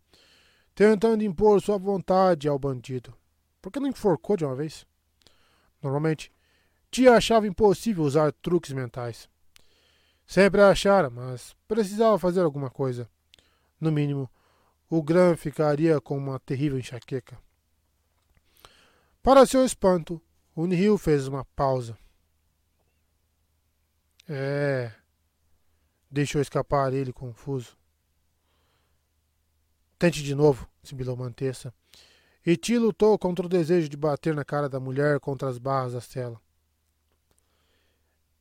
tentando 0.74 1.24
impor 1.24 1.62
sua 1.62 1.78
vontade 1.78 2.48
ao 2.48 2.58
bandido. 2.58 3.14
Por 3.62 3.72
que 3.72 3.80
não 3.80 3.88
enforcou 3.88 4.36
de 4.36 4.44
uma 4.44 4.56
vez? 4.56 4.88
Normalmente, 5.82 6.32
Tia 6.90 7.14
achava 7.14 7.48
impossível 7.48 8.04
usar 8.04 8.32
truques 8.34 8.72
mentais. 8.72 9.30
Sempre 10.26 10.62
a 10.62 10.70
achara, 10.70 11.10
mas 11.10 11.56
precisava 11.68 12.18
fazer 12.18 12.42
alguma 12.42 12.70
coisa. 12.70 13.08
No 13.80 13.92
mínimo, 13.92 14.30
o 14.96 15.02
Gran 15.02 15.36
ficaria 15.36 16.00
com 16.00 16.16
uma 16.16 16.40
terrível 16.40 16.78
enxaqueca. 16.78 17.36
Para 19.24 19.44
seu 19.44 19.66
espanto, 19.66 20.22
o 20.56 20.68
Nihil 20.68 21.00
fez 21.00 21.28
uma 21.28 21.44
pausa. 21.44 21.98
É. 24.30 24.94
Deixou 26.12 26.40
escapar 26.40 26.94
ele 26.94 27.12
confuso. 27.12 27.76
Tente 29.98 30.22
de 30.22 30.36
novo, 30.36 30.70
sibilou 30.84 31.18
Mantessa. 31.18 31.74
E 32.46 32.56
Ti 32.56 32.78
lutou 32.78 33.18
contra 33.18 33.48
o 33.48 33.50
desejo 33.50 33.90
de 33.90 33.98
bater 33.98 34.36
na 34.36 34.46
cara 34.46 34.70
da 34.70 34.80
mulher 34.80 35.20
contra 35.20 35.50
as 35.50 35.58
barras 35.58 35.94
da 35.94 36.02
cela. 36.02 36.40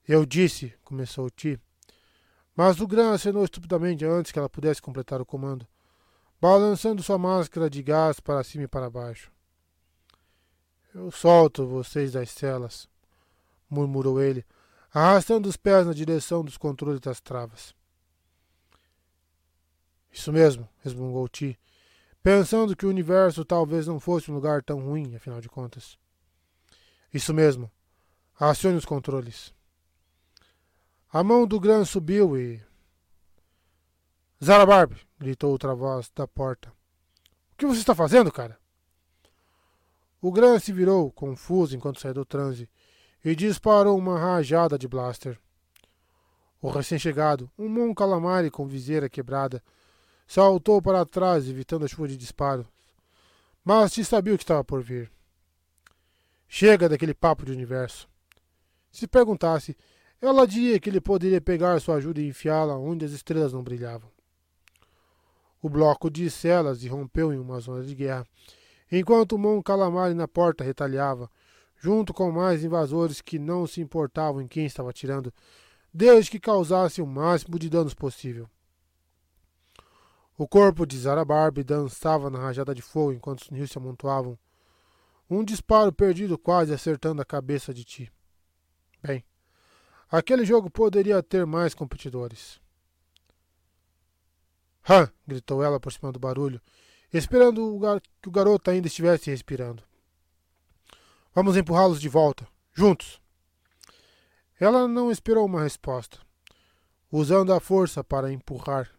Eu 0.06 0.26
disse, 0.26 0.74
começou 0.82 1.30
Ti. 1.30 1.58
Mas 2.54 2.78
o 2.78 2.86
Gran 2.86 3.14
acenou 3.14 3.42
estupidamente 3.42 4.04
antes 4.04 4.30
que 4.30 4.38
ela 4.38 4.50
pudesse 4.50 4.82
completar 4.82 5.18
o 5.18 5.24
comando, 5.24 5.66
balançando 6.42 7.04
sua 7.04 7.16
máscara 7.18 7.70
de 7.70 7.80
gás 7.84 8.18
para 8.18 8.42
cima 8.42 8.64
e 8.64 8.66
para 8.66 8.90
baixo. 8.90 9.30
Eu 10.92 11.08
solto 11.12 11.68
vocês 11.68 12.10
das 12.10 12.30
celas, 12.30 12.88
murmurou 13.70 14.20
ele, 14.20 14.44
arrastando 14.92 15.48
os 15.48 15.56
pés 15.56 15.86
na 15.86 15.92
direção 15.92 16.44
dos 16.44 16.56
controles 16.56 16.98
das 16.98 17.20
travas. 17.20 17.72
Isso 20.10 20.32
mesmo, 20.32 20.68
resmungou 20.80 21.28
Ti, 21.28 21.56
pensando 22.24 22.74
que 22.74 22.86
o 22.86 22.90
universo 22.90 23.44
talvez 23.44 23.86
não 23.86 24.00
fosse 24.00 24.28
um 24.28 24.34
lugar 24.34 24.64
tão 24.64 24.80
ruim, 24.80 25.14
afinal 25.14 25.40
de 25.40 25.48
contas. 25.48 25.96
Isso 27.14 27.32
mesmo. 27.32 27.70
Acione 28.34 28.78
os 28.78 28.84
controles. 28.84 29.54
A 31.12 31.22
mão 31.22 31.46
do 31.46 31.60
Gran 31.60 31.84
subiu 31.84 32.36
e. 32.36 32.60
Zarabarb! 34.44 34.96
gritou 35.20 35.52
outra 35.52 35.72
voz 35.72 36.10
da 36.16 36.26
porta. 36.26 36.68
O 37.52 37.56
que 37.56 37.64
você 37.64 37.78
está 37.78 37.94
fazendo, 37.94 38.32
cara? 38.32 38.58
O 40.20 40.32
Gran 40.32 40.58
se 40.58 40.72
virou, 40.72 41.12
confuso, 41.12 41.76
enquanto 41.76 42.00
saía 42.00 42.14
do 42.14 42.24
transe, 42.24 42.68
e 43.24 43.36
disparou 43.36 43.96
uma 43.96 44.18
rajada 44.18 44.76
de 44.76 44.88
blaster. 44.88 45.38
O 46.60 46.70
recém-chegado, 46.70 47.48
um 47.56 47.68
Mon 47.68 47.94
Calamari 47.94 48.50
com 48.50 48.66
viseira 48.66 49.08
quebrada, 49.08 49.62
saltou 50.26 50.82
para 50.82 51.06
trás, 51.06 51.48
evitando 51.48 51.84
a 51.84 51.88
chuva 51.88 52.08
de 52.08 52.16
disparos. 52.16 52.66
Mas 53.64 53.92
te 53.92 54.04
sabia 54.04 54.34
o 54.34 54.36
que 54.36 54.42
estava 54.42 54.64
por 54.64 54.82
vir. 54.82 55.08
Chega 56.48 56.88
daquele 56.88 57.14
papo 57.14 57.46
de 57.46 57.52
universo. 57.52 58.08
Se 58.90 59.06
perguntasse, 59.06 59.76
ela 60.20 60.46
diria 60.48 60.80
que 60.80 60.90
ele 60.90 61.00
poderia 61.00 61.40
pegar 61.40 61.80
sua 61.80 61.96
ajuda 61.96 62.20
e 62.20 62.28
enfiá-la 62.28 62.76
onde 62.76 63.04
as 63.04 63.12
estrelas 63.12 63.52
não 63.52 63.62
brilhavam. 63.62 64.11
O 65.62 65.70
bloco 65.70 66.10
de 66.10 66.28
celas 66.28 66.82
irrompeu 66.82 67.32
em 67.32 67.38
uma 67.38 67.60
zona 67.60 67.84
de 67.84 67.94
guerra 67.94 68.26
enquanto 68.92 69.38
Mon 69.38 69.62
Calamari 69.62 70.12
na 70.12 70.28
porta 70.28 70.62
retalhava, 70.62 71.30
junto 71.78 72.12
com 72.12 72.30
mais 72.30 72.62
invasores 72.62 73.22
que 73.22 73.38
não 73.38 73.66
se 73.66 73.80
importavam 73.80 74.42
em 74.42 74.46
quem 74.46 74.66
estava 74.66 74.90
atirando, 74.90 75.32
desde 75.92 76.30
que 76.30 76.38
causasse 76.38 77.00
o 77.00 77.06
máximo 77.06 77.58
de 77.58 77.70
danos 77.70 77.94
possível. 77.94 78.48
O 80.36 80.46
corpo 80.46 80.86
de 80.86 80.98
Zarabarbe 80.98 81.64
dançava 81.64 82.28
na 82.28 82.38
rajada 82.38 82.74
de 82.74 82.82
fogo 82.82 83.12
enquanto 83.12 83.42
os 83.42 83.48
rios 83.48 83.70
se 83.70 83.78
amontoavam. 83.78 84.38
Um 85.28 85.42
disparo 85.42 85.92
perdido 85.92 86.36
quase 86.36 86.74
acertando 86.74 87.22
a 87.22 87.24
cabeça 87.24 87.72
de 87.72 87.84
Ti. 87.84 88.12
Bem, 89.02 89.24
aquele 90.10 90.44
jogo 90.44 90.70
poderia 90.70 91.22
ter 91.22 91.46
mais 91.46 91.74
competidores. 91.74 92.61
Hã! 94.88 95.10
gritou 95.26 95.62
ela 95.62 95.78
por 95.78 95.92
cima 95.92 96.10
do 96.12 96.18
barulho 96.18 96.60
esperando 97.12 97.78
que 98.20 98.28
o 98.28 98.32
garoto 98.32 98.70
ainda 98.70 98.86
estivesse 98.86 99.30
respirando. 99.30 99.82
Vamos 101.34 101.56
empurrá-los 101.56 102.00
de 102.00 102.08
volta, 102.08 102.48
juntos. 102.72 103.20
Ela 104.58 104.88
não 104.88 105.10
esperou 105.10 105.44
uma 105.44 105.62
resposta, 105.62 106.18
usando 107.10 107.52
a 107.52 107.60
força 107.60 108.02
para 108.02 108.32
empurrar. 108.32 108.90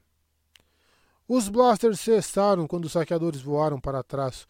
Os 1.27 1.47
blasters 1.47 1.99
cessaram 1.99 2.67
quando 2.67 2.85
os 2.85 2.91
saqueadores 2.91 3.41
voaram 3.41 3.79
para 3.79 4.03
trás, 4.03 4.45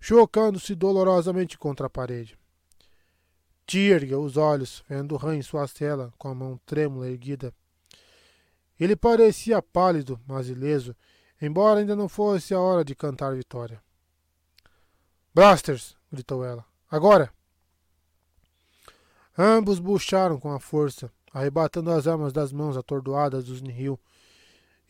chocando-se 0.00 0.74
dolorosamente 0.74 1.56
contra 1.56 1.86
a 1.86 1.90
parede. 1.90 2.38
Tia 3.66 4.18
os 4.18 4.36
olhos, 4.36 4.82
vendo 4.88 5.18
Han 5.22 5.36
em 5.36 5.42
sua 5.42 5.66
cela, 5.66 6.12
com 6.18 6.28
a 6.28 6.34
mão 6.34 6.58
trêmula 6.66 7.08
erguida. 7.08 7.54
Ele 8.78 8.94
parecia 8.94 9.60
pálido, 9.60 10.20
mas 10.26 10.48
ileso, 10.48 10.94
embora 11.40 11.80
ainda 11.80 11.96
não 11.96 12.08
fosse 12.08 12.54
a 12.54 12.60
hora 12.60 12.84
de 12.84 12.94
cantar 12.94 13.34
vitória. 13.34 13.82
Blasters! 15.34 15.96
gritou 16.10 16.44
ela. 16.44 16.64
Agora! 16.90 17.32
Ambos 19.36 19.78
bucharam 19.78 20.38
com 20.40 20.52
a 20.52 20.58
força, 20.58 21.12
arrebatando 21.32 21.90
as 21.90 22.06
armas 22.06 22.32
das 22.32 22.52
mãos 22.52 22.76
atordoadas 22.76 23.44
dos 23.44 23.60
Nihil, 23.62 23.98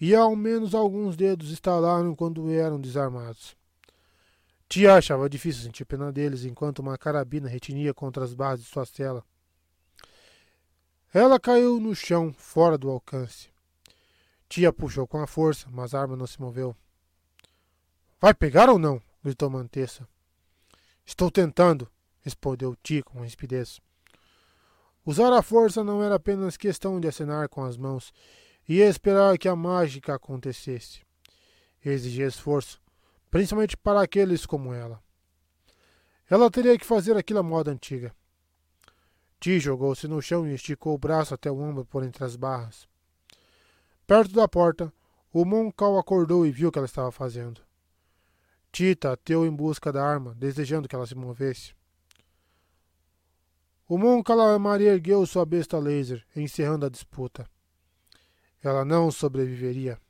e 0.01 0.15
ao 0.15 0.35
menos 0.37 0.75
alguns 0.75 1.17
dedos 1.17 1.51
estalaram 1.51 2.15
quando 2.15 2.49
eram 2.51 2.81
desarmados. 2.81 3.57
Tia 4.69 4.95
achava 4.95 5.29
difícil 5.29 5.63
sentir 5.63 5.85
pena 5.87 6.13
deles 6.13 6.45
enquanto 6.45 6.81
uma 6.81 6.97
carabina 6.99 7.49
retinia 7.49 7.95
contra 7.95 8.23
as 8.23 8.35
barras 8.35 8.61
de 8.61 8.67
sua 8.67 8.85
cela. 8.85 9.25
Ela 11.13 11.41
caiu 11.41 11.81
no 11.81 11.95
chão, 11.95 12.35
fora 12.35 12.77
do 12.77 12.91
alcance. 12.91 13.51
Tia 14.49 14.73
puxou 14.73 15.07
com 15.07 15.21
a 15.21 15.27
força, 15.27 15.69
mas 15.71 15.95
a 15.95 16.01
arma 16.01 16.17
não 16.17 16.27
se 16.27 16.41
moveu. 16.41 16.75
Vai 18.21 18.33
pegar 18.33 18.71
ou 18.71 18.79
não? 18.79 19.03
gritou 19.23 19.51
Mantessa. 19.51 20.09
Estou 21.05 21.31
tentando, 21.31 21.91
respondeu 22.21 22.75
Tia 22.83 23.03
com 23.03 23.21
rispidez. 23.21 23.81
Usar 25.05 25.33
a 25.33 25.43
força 25.43 25.85
não 25.85 26.03
era 26.03 26.15
apenas 26.15 26.57
questão 26.57 27.01
de 27.01 27.09
acenar 27.09 27.49
com 27.49 27.63
as 27.63 27.77
mãos 27.77 28.13
e 28.69 28.81
esperar 28.81 29.39
que 29.39 29.49
a 29.49 29.57
mágica 29.57 30.15
acontecesse. 30.15 31.01
Exigia 31.85 32.27
esforço, 32.27 32.81
principalmente 33.31 33.77
para 33.77 34.03
aqueles 34.03 34.45
como 34.45 34.75
ela. 34.75 35.03
Ela 36.29 36.51
teria 36.51 36.79
que 36.79 36.85
fazer 36.85 37.17
aquilo 37.17 37.39
à 37.39 37.43
moda 37.43 37.71
antiga. 37.71 38.15
Ti 39.41 39.61
jogou-se 39.61 40.07
no 40.09 40.21
chão 40.21 40.47
e 40.47 40.55
esticou 40.55 40.95
o 40.95 40.99
braço 40.99 41.33
até 41.33 41.51
o 41.51 41.59
ombro 41.59 41.85
por 41.85 42.03
entre 42.03 42.25
as 42.25 42.37
barras. 42.37 42.89
Perto 44.09 44.33
da 44.33 44.49
porta, 44.49 44.91
o 45.31 45.45
Moncal 45.45 45.99
acordou 45.99 46.47
e 46.47 46.51
viu 46.51 46.71
o 46.71 46.73
que 46.73 46.79
ela 46.79 46.87
estava 46.87 47.13
fazendo. 47.13 47.61
Tita 48.73 49.13
ateu 49.13 49.45
em 49.45 49.55
busca 49.55 49.93
da 49.93 50.03
arma, 50.03 50.35
desejando 50.35 50.89
que 50.89 50.97
ela 50.97 51.07
se 51.07 51.15
movesse. 51.15 51.75
O 53.87 53.99
Mon 53.99 54.23
Calamari 54.23 54.87
ergueu 54.87 55.27
sua 55.27 55.45
besta 55.45 55.79
laser, 55.79 56.27
encerrando 56.35 56.87
a 56.87 56.89
disputa. 56.89 57.47
Ela 58.63 58.83
não 58.83 59.11
sobreviveria. 59.11 60.01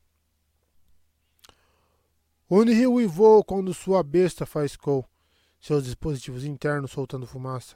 Uniryu 2.49 2.93
uivou 2.93 3.43
quando 3.43 3.75
sua 3.75 4.05
besta 4.05 4.47
faiscou, 4.47 5.05
seus 5.59 5.83
dispositivos 5.83 6.45
internos 6.45 6.93
soltando 6.93 7.27
fumaça. 7.27 7.75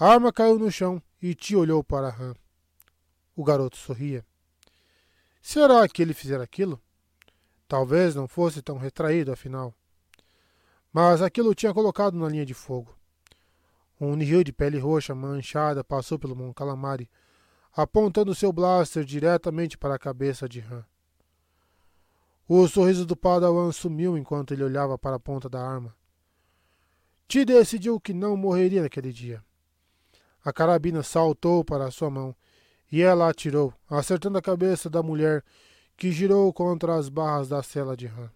A 0.00 0.08
arma 0.08 0.32
caiu 0.32 0.58
no 0.58 0.68
chão 0.68 1.00
e 1.22 1.32
Ti 1.32 1.54
olhou 1.54 1.84
para 1.84 2.08
Han. 2.08 2.34
O 3.36 3.44
garoto 3.44 3.76
sorria. 3.76 4.26
Será 5.48 5.88
que 5.88 6.02
ele 6.02 6.12
fizera 6.12 6.42
aquilo? 6.42 6.82
Talvez 7.68 8.16
não 8.16 8.26
fosse 8.26 8.60
tão 8.60 8.78
retraído, 8.78 9.30
afinal. 9.30 9.72
Mas 10.92 11.22
aquilo 11.22 11.54
tinha 11.54 11.72
colocado 11.72 12.18
na 12.18 12.28
linha 12.28 12.44
de 12.44 12.52
fogo. 12.52 12.98
Um 14.00 14.16
nihil 14.16 14.42
de 14.42 14.52
pele 14.52 14.76
roxa 14.76 15.14
manchada 15.14 15.84
passou 15.84 16.18
pelo 16.18 16.34
Mon 16.34 16.52
Calamari, 16.52 17.08
apontando 17.72 18.34
seu 18.34 18.52
blaster 18.52 19.04
diretamente 19.04 19.78
para 19.78 19.94
a 19.94 20.00
cabeça 20.00 20.48
de 20.48 20.58
Han. 20.62 20.84
O 22.48 22.66
sorriso 22.66 23.06
do 23.06 23.14
Padawan 23.16 23.70
sumiu 23.70 24.18
enquanto 24.18 24.52
ele 24.52 24.64
olhava 24.64 24.98
para 24.98 25.14
a 25.14 25.20
ponta 25.20 25.48
da 25.48 25.64
arma. 25.64 25.94
Ti 27.28 27.44
decidiu 27.44 28.00
que 28.00 28.12
não 28.12 28.36
morreria 28.36 28.82
naquele 28.82 29.12
dia. 29.12 29.44
A 30.44 30.52
carabina 30.52 31.04
saltou 31.04 31.64
para 31.64 31.92
sua 31.92 32.10
mão 32.10 32.34
e 32.90 33.02
ela 33.02 33.28
atirou, 33.28 33.72
acertando 33.88 34.38
a 34.38 34.42
cabeça 34.42 34.88
da 34.88 35.02
mulher, 35.02 35.44
que 35.96 36.12
girou 36.12 36.52
contra 36.52 36.94
as 36.94 37.08
barras 37.08 37.48
da 37.48 37.62
cela 37.62 37.96
de 37.96 38.06
Han. 38.06 38.30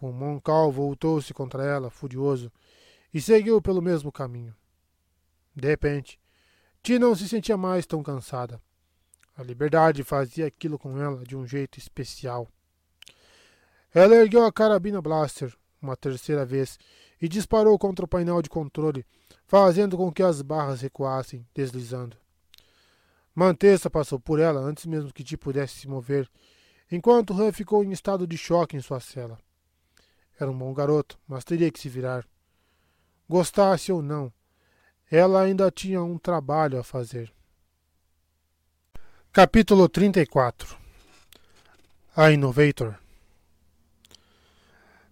O 0.00 0.12
Moncal 0.12 0.70
voltou-se 0.70 1.32
contra 1.32 1.64
ela, 1.64 1.90
furioso, 1.90 2.52
e 3.12 3.20
seguiu 3.20 3.62
pelo 3.62 3.80
mesmo 3.80 4.12
caminho. 4.12 4.54
De 5.54 5.68
repente, 5.68 6.18
Ti 6.82 6.98
não 6.98 7.16
se 7.16 7.28
sentia 7.28 7.56
mais 7.56 7.84
tão 7.86 8.02
cansada. 8.02 8.60
A 9.36 9.42
liberdade 9.42 10.04
fazia 10.04 10.46
aquilo 10.46 10.78
com 10.78 10.98
ela 10.98 11.24
de 11.24 11.36
um 11.36 11.46
jeito 11.46 11.78
especial. 11.78 12.48
Ela 13.92 14.14
ergueu 14.14 14.44
a 14.44 14.52
carabina 14.52 15.02
blaster 15.02 15.52
uma 15.82 15.96
terceira 15.96 16.44
vez 16.44 16.78
e 17.20 17.28
disparou 17.28 17.78
contra 17.78 18.04
o 18.04 18.08
painel 18.08 18.40
de 18.40 18.48
controle, 18.48 19.04
fazendo 19.46 19.96
com 19.96 20.12
que 20.12 20.22
as 20.22 20.42
barras 20.42 20.80
recuassem, 20.80 21.46
deslizando. 21.54 22.16
Mantessa 23.36 23.90
passou 23.90 24.18
por 24.18 24.40
ela 24.40 24.58
antes 24.62 24.86
mesmo 24.86 25.12
que 25.12 25.22
Ti 25.22 25.36
pudesse 25.36 25.80
se 25.80 25.86
mover, 25.86 26.26
enquanto 26.90 27.34
Han 27.34 27.52
ficou 27.52 27.84
em 27.84 27.92
estado 27.92 28.26
de 28.26 28.38
choque 28.38 28.78
em 28.78 28.80
sua 28.80 28.98
cela. 28.98 29.38
Era 30.40 30.50
um 30.50 30.56
bom 30.56 30.72
garoto, 30.72 31.18
mas 31.28 31.44
teria 31.44 31.70
que 31.70 31.78
se 31.78 31.90
virar. 31.90 32.26
Gostasse 33.28 33.92
ou 33.92 34.00
não, 34.00 34.32
ela 35.10 35.42
ainda 35.42 35.70
tinha 35.70 36.02
um 36.02 36.16
trabalho 36.16 36.78
a 36.78 36.82
fazer. 36.82 37.30
Capítulo 39.30 39.86
34 39.86 40.74
A 42.16 42.32
Innovator 42.32 42.98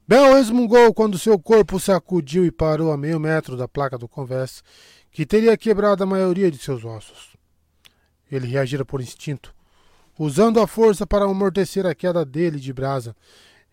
Bell 0.08 0.32
resmungou 0.32 0.94
quando 0.94 1.18
seu 1.18 1.38
corpo 1.38 1.78
sacudiu 1.78 2.46
e 2.46 2.50
parou 2.50 2.90
a 2.90 2.96
meio 2.96 3.20
metro 3.20 3.54
da 3.54 3.68
placa 3.68 3.98
do 3.98 4.08
convés, 4.08 4.64
que 5.10 5.26
teria 5.26 5.58
quebrado 5.58 6.02
a 6.02 6.06
maioria 6.06 6.50
de 6.50 6.56
seus 6.56 6.86
ossos. 6.86 7.33
Ele 8.30 8.46
reagira 8.46 8.84
por 8.84 9.00
instinto, 9.00 9.54
usando 10.18 10.60
a 10.60 10.66
força 10.66 11.06
para 11.06 11.24
amortecer 11.24 11.86
a 11.86 11.94
queda 11.94 12.24
dele 12.24 12.58
de 12.58 12.72
brasa, 12.72 13.14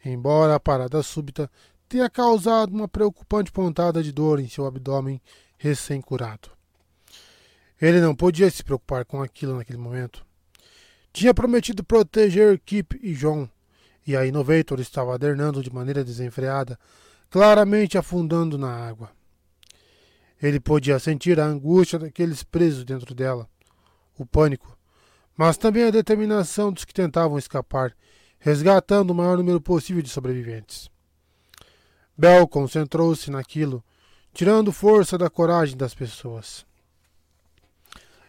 embora 0.03 0.55
a 0.55 0.59
parada 0.59 1.01
súbita 1.03 1.49
tenha 1.87 2.09
causado 2.09 2.73
uma 2.73 2.87
preocupante 2.87 3.51
pontada 3.51 4.01
de 4.01 4.11
dor 4.11 4.39
em 4.39 4.47
seu 4.47 4.65
abdômen 4.65 5.21
recém-curado. 5.57 6.49
Ele 7.81 7.99
não 7.99 8.15
podia 8.15 8.49
se 8.49 8.63
preocupar 8.63 9.03
com 9.05 9.21
aquilo 9.21 9.57
naquele 9.57 9.77
momento. 9.77 10.25
Tinha 11.11 11.33
prometido 11.33 11.83
proteger 11.83 12.59
Kip 12.59 12.97
e 13.01 13.13
John, 13.13 13.49
e 14.05 14.15
a 14.15 14.25
Innovator 14.25 14.79
estava 14.79 15.13
adernando 15.13 15.61
de 15.61 15.73
maneira 15.73 16.03
desenfreada, 16.03 16.79
claramente 17.29 17.97
afundando 17.97 18.57
na 18.57 18.71
água. 18.71 19.11
Ele 20.41 20.59
podia 20.59 20.97
sentir 20.97 21.39
a 21.39 21.45
angústia 21.45 21.99
daqueles 21.99 22.43
presos 22.43 22.83
dentro 22.83 23.13
dela, 23.13 23.49
o 24.17 24.25
pânico, 24.25 24.77
mas 25.35 25.57
também 25.57 25.83
a 25.83 25.91
determinação 25.91 26.71
dos 26.71 26.85
que 26.85 26.93
tentavam 26.93 27.37
escapar, 27.37 27.95
resgatando 28.39 29.11
o 29.11 29.15
maior 29.15 29.37
número 29.37 29.61
possível 29.61 30.01
de 30.01 30.09
sobreviventes. 30.09 30.89
Bell 32.17 32.47
concentrou-se 32.47 33.31
naquilo, 33.31 33.83
tirando 34.33 34.71
força 34.71 35.17
da 35.17 35.29
coragem 35.29 35.75
das 35.75 35.93
pessoas. 35.93 36.65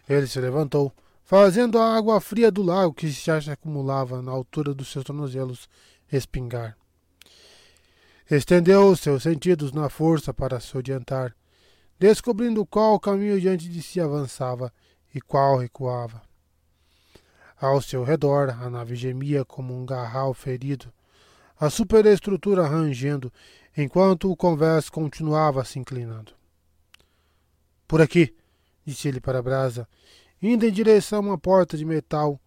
Ele 0.07 0.27
se 0.27 0.39
levantou, 0.39 0.91
fazendo 1.23 1.79
a 1.79 1.95
água 1.95 2.19
fria 2.19 2.51
do 2.51 2.61
lago 2.61 2.93
que 2.93 3.11
se 3.11 3.31
acumulava 3.31 4.21
na 4.21 4.31
altura 4.31 4.73
dos 4.73 4.89
seus 4.91 5.05
tornozelos 5.05 5.69
respingar. 6.07 6.77
Estendeu 8.29 8.95
seus 8.95 9.23
sentidos 9.23 9.71
na 9.71 9.89
força 9.89 10.33
para 10.33 10.59
se 10.59 10.75
orientar, 10.75 11.35
descobrindo 11.99 12.65
qual 12.65 12.99
caminho 12.99 13.39
diante 13.39 13.69
de 13.69 13.81
si 13.81 13.99
avançava 13.99 14.71
e 15.13 15.21
qual 15.21 15.57
recuava. 15.57 16.21
Ao 17.59 17.81
seu 17.81 18.03
redor, 18.03 18.49
a 18.49 18.69
nave 18.69 18.95
gemia 18.95 19.45
como 19.45 19.73
um 19.73 19.85
garral 19.85 20.33
ferido, 20.33 20.91
a 21.59 21.69
superestrutura 21.69 22.67
rangendo, 22.67 23.31
enquanto 23.77 24.29
o 24.29 24.35
convés 24.35 24.89
continuava 24.89 25.63
se 25.63 25.79
inclinando. 25.79 26.33
Por 27.87 28.01
aqui, 28.01 28.35
disse 28.85 29.07
ele 29.07 29.21
para 29.21 29.39
a 29.39 29.41
brasa, 29.41 29.87
indo 30.41 30.65
em 30.65 30.71
direção 30.71 31.19
a 31.19 31.21
uma 31.21 31.37
porta 31.37 31.77
de 31.77 31.85
metal, 31.85 32.39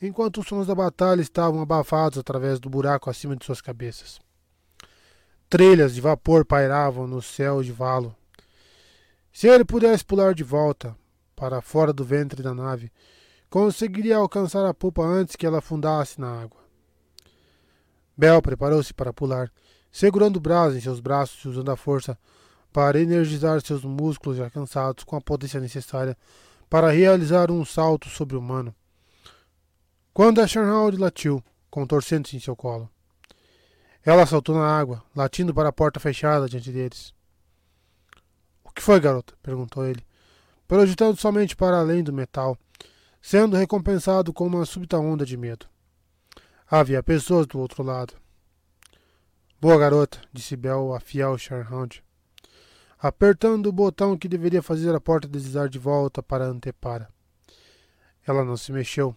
enquanto 0.00 0.40
os 0.40 0.46
sons 0.46 0.66
da 0.66 0.74
batalha 0.74 1.20
estavam 1.20 1.60
abafados 1.60 2.18
através 2.18 2.60
do 2.60 2.70
buraco 2.70 3.10
acima 3.10 3.34
de 3.34 3.44
suas 3.44 3.60
cabeças. 3.60 4.20
Trilhas 5.48 5.94
de 5.94 6.00
vapor 6.00 6.44
pairavam 6.44 7.06
no 7.06 7.22
céu 7.22 7.62
de 7.62 7.72
valo. 7.72 8.14
Se 9.32 9.48
ele 9.48 9.64
pudesse 9.64 10.04
pular 10.04 10.34
de 10.34 10.44
volta 10.44 10.96
para 11.36 11.60
fora 11.60 11.92
do 11.92 12.02
ventre 12.02 12.42
da 12.42 12.54
nave, 12.54 12.90
conseguiria 13.50 14.16
alcançar 14.16 14.66
a 14.66 14.74
polpa 14.74 15.02
antes 15.02 15.36
que 15.36 15.46
ela 15.46 15.58
afundasse 15.58 16.20
na 16.20 16.42
água. 16.42 16.60
Bel 18.16 18.40
preparou-se 18.40 18.94
para 18.94 19.12
pular, 19.12 19.52
segurando 19.92 20.38
o 20.38 20.40
braço 20.40 20.76
em 20.76 20.80
seus 20.80 20.98
braços 20.98 21.44
e 21.44 21.48
usando 21.48 21.70
a 21.70 21.76
força 21.76 22.18
para 22.72 23.00
energizar 23.00 23.60
seus 23.60 23.84
músculos 23.84 24.38
já 24.38 24.50
cansados 24.50 25.04
com 25.04 25.16
a 25.16 25.20
potência 25.20 25.60
necessária 25.60 26.16
para 26.68 26.90
realizar 26.90 27.50
um 27.50 27.64
salto 27.64 28.08
sobre-humano. 28.08 28.74
Quando 30.12 30.40
a 30.40 30.46
Shanhaud 30.46 30.96
latiu, 30.96 31.44
contorcendo-se 31.70 32.36
em 32.36 32.40
seu 32.40 32.56
colo. 32.56 32.90
Ela 34.02 34.24
saltou 34.24 34.54
na 34.54 34.66
água, 34.66 35.02
latindo 35.14 35.52
para 35.52 35.68
a 35.68 35.72
porta 35.72 36.00
fechada 36.00 36.48
diante 36.48 36.72
deles. 36.72 37.12
O 38.64 38.70
que 38.70 38.80
foi, 38.80 38.98
garota? 38.98 39.34
perguntou 39.42 39.86
ele, 39.86 40.02
projetando 40.66 41.16
somente 41.16 41.54
para 41.54 41.78
além 41.78 42.02
do 42.02 42.12
metal, 42.12 42.56
sendo 43.20 43.56
recompensado 43.56 44.32
com 44.32 44.46
uma 44.46 44.64
súbita 44.64 44.98
onda 44.98 45.24
de 45.24 45.36
medo. 45.36 45.66
Havia 46.70 47.02
pessoas 47.02 47.46
do 47.46 47.58
outro 47.58 47.82
lado. 47.82 48.14
Boa 49.60 49.78
garota, 49.78 50.20
disse 50.32 50.56
Bel 50.56 50.94
a 50.94 51.00
fiel 51.00 51.38
Shanhaud 51.38 52.02
apertando 52.98 53.66
o 53.66 53.72
botão 53.72 54.16
que 54.16 54.28
deveria 54.28 54.62
fazer 54.62 54.94
a 54.94 55.00
porta 55.00 55.28
deslizar 55.28 55.68
de 55.68 55.78
volta 55.78 56.22
para 56.22 56.44
a 56.44 56.48
antepara. 56.48 57.08
Ela 58.26 58.44
não 58.44 58.56
se 58.56 58.72
mexeu. 58.72 59.14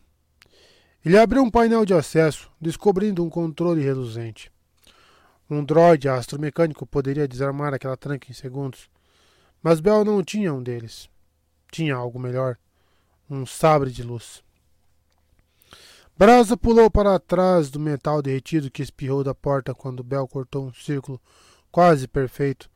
Ele 1.03 1.17
abriu 1.17 1.41
um 1.41 1.49
painel 1.49 1.85
de 1.85 1.93
acesso, 1.93 2.51
descobrindo 2.59 3.23
um 3.23 3.29
controle 3.29 3.81
reluzente. 3.81 4.51
Um 5.49 5.63
droide 5.63 6.09
astromecânico 6.09 6.85
poderia 6.85 7.27
desarmar 7.27 7.73
aquela 7.73 7.97
tranca 7.97 8.29
em 8.29 8.33
segundos, 8.33 8.89
mas 9.63 9.79
Bell 9.79 10.05
não 10.05 10.23
tinha 10.23 10.53
um 10.53 10.61
deles. 10.61 11.09
Tinha 11.71 11.95
algo 11.95 12.19
melhor: 12.19 12.57
um 13.29 13.45
sabre 13.45 13.91
de 13.91 14.03
luz. 14.03 14.43
Brasa 16.17 16.57
pulou 16.57 16.89
para 16.91 17.17
trás 17.19 17.69
do 17.69 17.79
metal 17.79 18.21
derretido 18.21 18.69
que 18.69 18.81
espirrou 18.81 19.23
da 19.23 19.33
porta 19.33 19.73
quando 19.73 20.03
Bell 20.03 20.27
cortou 20.27 20.65
um 20.65 20.73
círculo 20.73 21.21
quase 21.71 22.07
perfeito 22.07 22.69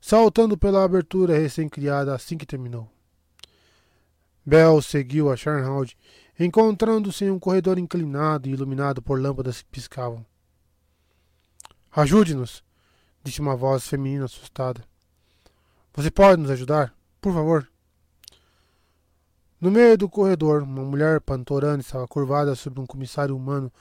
saltando 0.00 0.56
pela 0.56 0.84
abertura 0.84 1.38
recém-criada 1.38 2.14
assim 2.14 2.36
que 2.36 2.46
terminou. 2.46 2.90
Bell 4.44 4.80
seguiu 4.80 5.30
a 5.30 5.36
Sharnhold, 5.36 5.96
encontrando-se 6.38 7.24
em 7.24 7.30
um 7.30 7.38
corredor 7.38 7.78
inclinado 7.78 8.48
e 8.48 8.52
iluminado 8.52 9.02
por 9.02 9.20
lâmpadas 9.20 9.60
que 9.60 9.68
piscavam. 9.68 10.24
Ajude-nos, 11.92 12.62
disse 13.22 13.40
uma 13.40 13.56
voz 13.56 13.86
feminina 13.86 14.24
assustada. 14.24 14.82
Você 15.94 16.10
pode 16.10 16.40
nos 16.40 16.50
ajudar, 16.50 16.94
por 17.20 17.34
favor? 17.34 17.68
No 19.60 19.72
meio 19.72 19.98
do 19.98 20.08
corredor, 20.08 20.62
uma 20.62 20.82
mulher 20.82 21.20
pantorana 21.20 21.80
estava 21.80 22.06
curvada 22.06 22.54
sobre 22.54 22.80
um 22.80 22.86
comissário 22.86 23.36
humano 23.36 23.72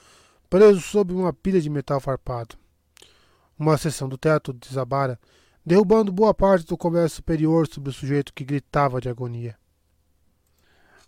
preso 0.49 0.81
sob 0.81 1.13
uma 1.13 1.31
pilha 1.31 1.61
de 1.61 1.69
metal 1.69 1.99
farpado. 1.99 2.55
Uma 3.59 3.77
seção 3.77 4.09
do 4.09 4.17
teto 4.17 4.53
desabara 4.53 5.19
derrubando 5.63 6.11
boa 6.11 6.33
parte 6.33 6.65
do 6.65 6.77
comércio 6.77 7.17
superior 7.17 7.67
sobre 7.67 7.89
o 7.89 7.93
sujeito 7.93 8.33
que 8.33 8.43
gritava 8.43 9.01
de 9.01 9.09
agonia. 9.09 9.55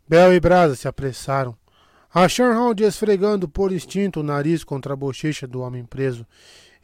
Bel 0.07 0.33
e 0.33 0.39
Brasa 0.39 0.75
se 0.75 0.87
apressaram, 0.87 1.57
a 2.13 2.27
Shanhound 2.27 2.83
esfregando 2.83 3.47
por 3.47 3.71
instinto 3.71 4.19
o 4.19 4.23
nariz 4.23 4.63
contra 4.63 4.93
a 4.93 4.97
bochecha 4.97 5.47
do 5.47 5.61
homem 5.61 5.85
preso, 5.85 6.27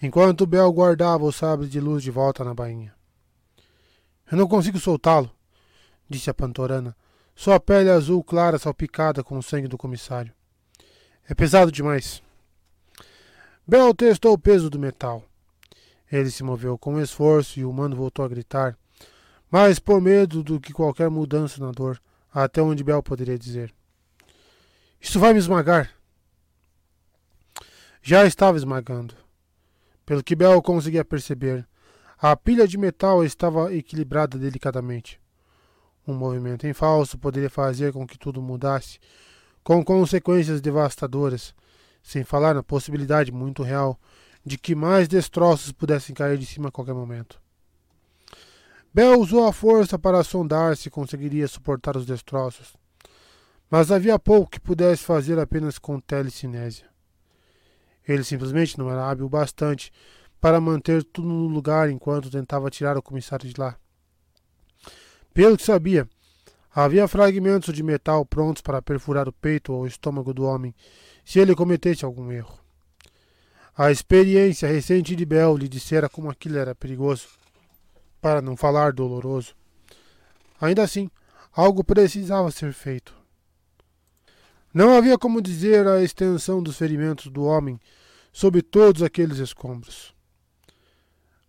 enquanto 0.01 0.45
Bel 0.45 0.71
guardava 0.71 1.25
o 1.25 1.31
sabre 1.31 1.67
de 1.67 1.79
luz 1.79 2.01
de 2.01 2.11
volta 2.11 2.43
na 2.43 2.53
bainha. 2.53 2.95
Eu 4.31 4.37
não 4.37 4.47
consigo 4.47 4.79
soltá-lo, 4.79 5.29
disse 6.09 6.29
a 6.29 6.33
pantorana, 6.33 6.95
sua 7.35 7.59
pele 7.59 7.89
azul 7.89 8.23
clara 8.23 8.57
salpicada 8.57 9.23
com 9.23 9.37
o 9.37 9.43
sangue 9.43 9.67
do 9.67 9.77
comissário. 9.77 10.33
É 11.27 11.33
pesado 11.33 11.71
demais. 11.71 12.23
Bel 13.67 13.93
testou 13.93 14.33
o 14.33 14.39
peso 14.39 14.69
do 14.69 14.79
metal. 14.79 15.23
Ele 16.11 16.31
se 16.31 16.43
moveu 16.43 16.77
com 16.77 16.99
esforço 17.01 17.59
e 17.59 17.65
o 17.65 17.69
humano 17.69 17.95
voltou 17.95 18.23
a 18.23 18.27
gritar, 18.27 18.77
mais 19.51 19.79
por 19.79 19.99
medo 19.99 20.41
do 20.41 20.59
que 20.59 20.71
qualquer 20.71 21.09
mudança 21.09 21.59
na 21.59 21.71
dor, 21.71 22.01
até 22.33 22.61
onde 22.61 22.83
Bel 22.83 23.03
poderia 23.03 23.37
dizer. 23.37 23.73
Isso 25.01 25.19
vai 25.19 25.33
me 25.33 25.39
esmagar. 25.39 25.91
Já 28.01 28.25
estava 28.25 28.57
esmagando. 28.57 29.15
Pelo 30.05 30.23
que 30.23 30.35
Bel 30.35 30.61
conseguia 30.61 31.03
perceber, 31.03 31.67
a 32.17 32.35
pilha 32.37 32.67
de 32.67 32.77
metal 32.77 33.25
estava 33.25 33.73
equilibrada 33.73 34.37
delicadamente. 34.37 35.19
Um 36.07 36.13
movimento 36.13 36.67
em 36.67 36.73
falso 36.73 37.17
poderia 37.17 37.49
fazer 37.49 37.91
com 37.91 38.05
que 38.05 38.17
tudo 38.17 38.41
mudasse, 38.41 38.99
com 39.63 39.83
consequências 39.83 40.61
devastadoras, 40.61 41.55
sem 42.03 42.23
falar 42.23 42.53
na 42.53 42.61
possibilidade 42.61 43.31
muito 43.31 43.63
real 43.63 43.99
de 44.45 44.57
que 44.57 44.75
mais 44.75 45.07
destroços 45.07 45.71
pudessem 45.71 46.13
cair 46.13 46.37
de 46.37 46.45
cima 46.45 46.69
a 46.69 46.71
qualquer 46.71 46.93
momento. 46.93 47.41
Bel 48.93 49.19
usou 49.19 49.47
a 49.47 49.51
força 49.51 49.97
para 49.97 50.23
sondar 50.23 50.77
se 50.77 50.89
conseguiria 50.89 51.47
suportar 51.47 51.97
os 51.97 52.05
destroços, 52.05 52.75
mas 53.69 53.91
havia 53.91 54.19
pouco 54.19 54.51
que 54.51 54.59
pudesse 54.59 55.03
fazer 55.03 55.39
apenas 55.39 55.79
com 55.79 55.99
telecinésia. 55.99 56.85
Ele 58.07 58.23
simplesmente 58.23 58.77
não 58.77 58.89
era 58.89 59.09
hábil 59.09 59.27
bastante 59.27 59.91
para 60.39 60.61
manter 60.61 61.03
tudo 61.03 61.27
no 61.27 61.47
lugar 61.47 61.89
enquanto 61.89 62.29
tentava 62.29 62.69
tirar 62.69 62.95
o 62.95 63.01
comissário 63.01 63.49
de 63.51 63.59
lá. 63.59 63.75
Pelo 65.35 65.57
que 65.57 65.63
sabia, 65.63 66.07
havia 66.73 67.09
fragmentos 67.09 67.75
de 67.75 67.83
metal 67.83 68.25
prontos 68.25 68.61
para 68.61 68.81
perfurar 68.81 69.27
o 69.27 69.33
peito 69.33 69.73
ou 69.73 69.81
o 69.81 69.87
estômago 69.87 70.33
do 70.33 70.45
homem 70.45 70.73
se 71.25 71.39
ele 71.39 71.53
cometesse 71.53 72.05
algum 72.05 72.31
erro. 72.31 72.57
A 73.77 73.91
experiência 73.91 74.69
recente 74.69 75.13
de 75.13 75.25
Bel 75.25 75.57
lhe 75.57 75.67
dissera 75.67 76.07
como 76.07 76.29
aquilo 76.29 76.57
era 76.57 76.73
perigoso, 76.73 77.27
para 78.21 78.41
não 78.41 78.55
falar 78.55 78.93
doloroso. 78.93 79.53
Ainda 80.61 80.83
assim, 80.83 81.11
algo 81.51 81.83
precisava 81.83 82.49
ser 82.49 82.71
feito. 82.71 83.13
Não 84.73 84.95
havia 84.95 85.17
como 85.17 85.41
dizer 85.41 85.85
a 85.85 86.01
extensão 86.01 86.63
dos 86.63 86.77
ferimentos 86.77 87.27
do 87.27 87.43
homem 87.43 87.77
sob 88.31 88.61
todos 88.61 89.03
aqueles 89.03 89.39
escombros. 89.39 90.15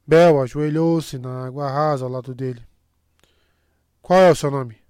Bel 0.04 0.42
ajoelhou-se 0.42 1.18
na 1.18 1.46
água 1.46 1.70
rasa 1.70 2.04
ao 2.04 2.10
lado 2.10 2.34
dele. 2.34 2.66
Qual 4.06 4.20
é 4.20 4.30
o 4.30 4.36
seu 4.36 4.52
nome? 4.52 4.80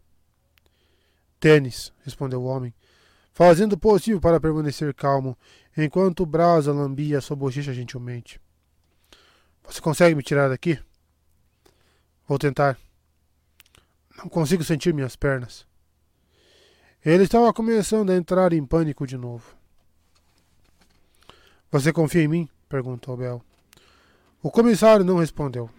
Tênis, 1.40 1.90
respondeu 2.04 2.42
o 2.42 2.44
homem, 2.44 2.74
fazendo 3.32 3.72
o 3.72 3.78
possível 3.78 4.20
para 4.20 4.38
permanecer 4.38 4.92
calmo, 4.92 5.38
enquanto 5.74 6.20
o 6.20 6.26
brasa 6.26 6.70
lambia 6.70 7.22
sua 7.22 7.34
bochecha 7.34 7.72
gentilmente. 7.72 8.38
Você 9.64 9.80
consegue 9.80 10.14
me 10.14 10.22
tirar 10.22 10.50
daqui? 10.50 10.78
Vou 12.28 12.38
tentar. 12.38 12.78
Não 14.18 14.28
consigo 14.28 14.62
sentir 14.62 14.92
minhas 14.92 15.16
pernas. 15.16 15.66
Ele 17.02 17.24
estava 17.24 17.50
começando 17.54 18.10
a 18.10 18.16
entrar 18.16 18.52
em 18.52 18.66
pânico 18.66 19.06
de 19.06 19.16
novo. 19.16 19.56
Você 21.70 21.90
confia 21.90 22.20
em 22.20 22.28
mim? 22.28 22.48
perguntou 22.68 23.16
Bel. 23.16 23.42
O 24.42 24.50
comissário 24.50 25.06
não 25.06 25.16
respondeu. 25.16 25.70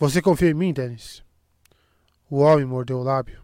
Você 0.00 0.20
confia 0.20 0.50
em 0.50 0.54
mim, 0.54 0.72
Dennis? 0.72 1.27
O 2.30 2.40
homem 2.40 2.64
mordeu 2.64 2.98
o 2.98 3.02
lábio. 3.02 3.42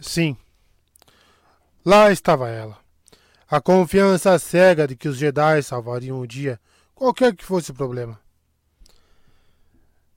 Sim. 0.00 0.36
Lá 1.84 2.10
estava 2.10 2.48
ela. 2.48 2.78
A 3.48 3.60
confiança 3.60 4.38
cega 4.38 4.86
de 4.86 4.94
que 4.94 5.08
os 5.08 5.16
Jedi 5.16 5.62
salvariam 5.62 6.20
o 6.20 6.26
dia, 6.26 6.60
qualquer 6.94 7.34
que 7.34 7.44
fosse 7.44 7.72
o 7.72 7.74
problema. 7.74 8.20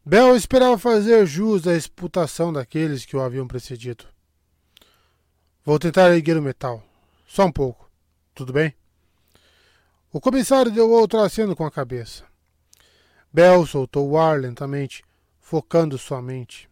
Bel 0.06 0.35
esperava 0.35 0.77
fazer 0.77 1.26
jus 1.26 1.65
à 1.65 1.74
exputação 1.74 2.53
daqueles 2.53 3.06
que 3.06 3.15
o 3.15 3.22
haviam 3.22 3.47
precedido. 3.47 4.06
Vou 5.63 5.79
tentar 5.79 6.13
erguer 6.13 6.38
o 6.38 6.42
metal. 6.42 6.83
Só 7.26 7.45
um 7.45 7.51
pouco. 7.51 7.90
Tudo 8.35 8.51
bem? 8.53 8.76
O 10.11 10.19
comissário 10.19 10.72
deu 10.72 10.92
outro 10.92 11.19
aceno 11.19 11.56
com 11.56 11.65
a 11.65 11.72
cabeça. 11.72 12.26
Bel 13.31 13.65
soltou 13.65 14.11
o 14.11 14.19
ar 14.19 14.40
lentamente, 14.40 15.03
focando 15.40 15.97
sua 15.97 16.22
mente. 16.22 16.69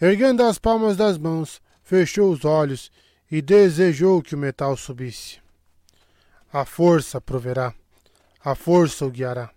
Erguendo 0.00 0.44
as 0.44 0.58
palmas 0.58 0.96
das 0.96 1.18
mãos, 1.18 1.60
fechou 1.82 2.30
os 2.30 2.44
olhos 2.44 2.90
e 3.30 3.42
desejou 3.42 4.22
que 4.22 4.34
o 4.34 4.38
metal 4.38 4.76
subisse. 4.76 5.40
A 6.52 6.64
força 6.64 7.20
proverá, 7.20 7.74
a 8.42 8.54
força 8.54 9.04
o 9.04 9.10
guiará. 9.10 9.50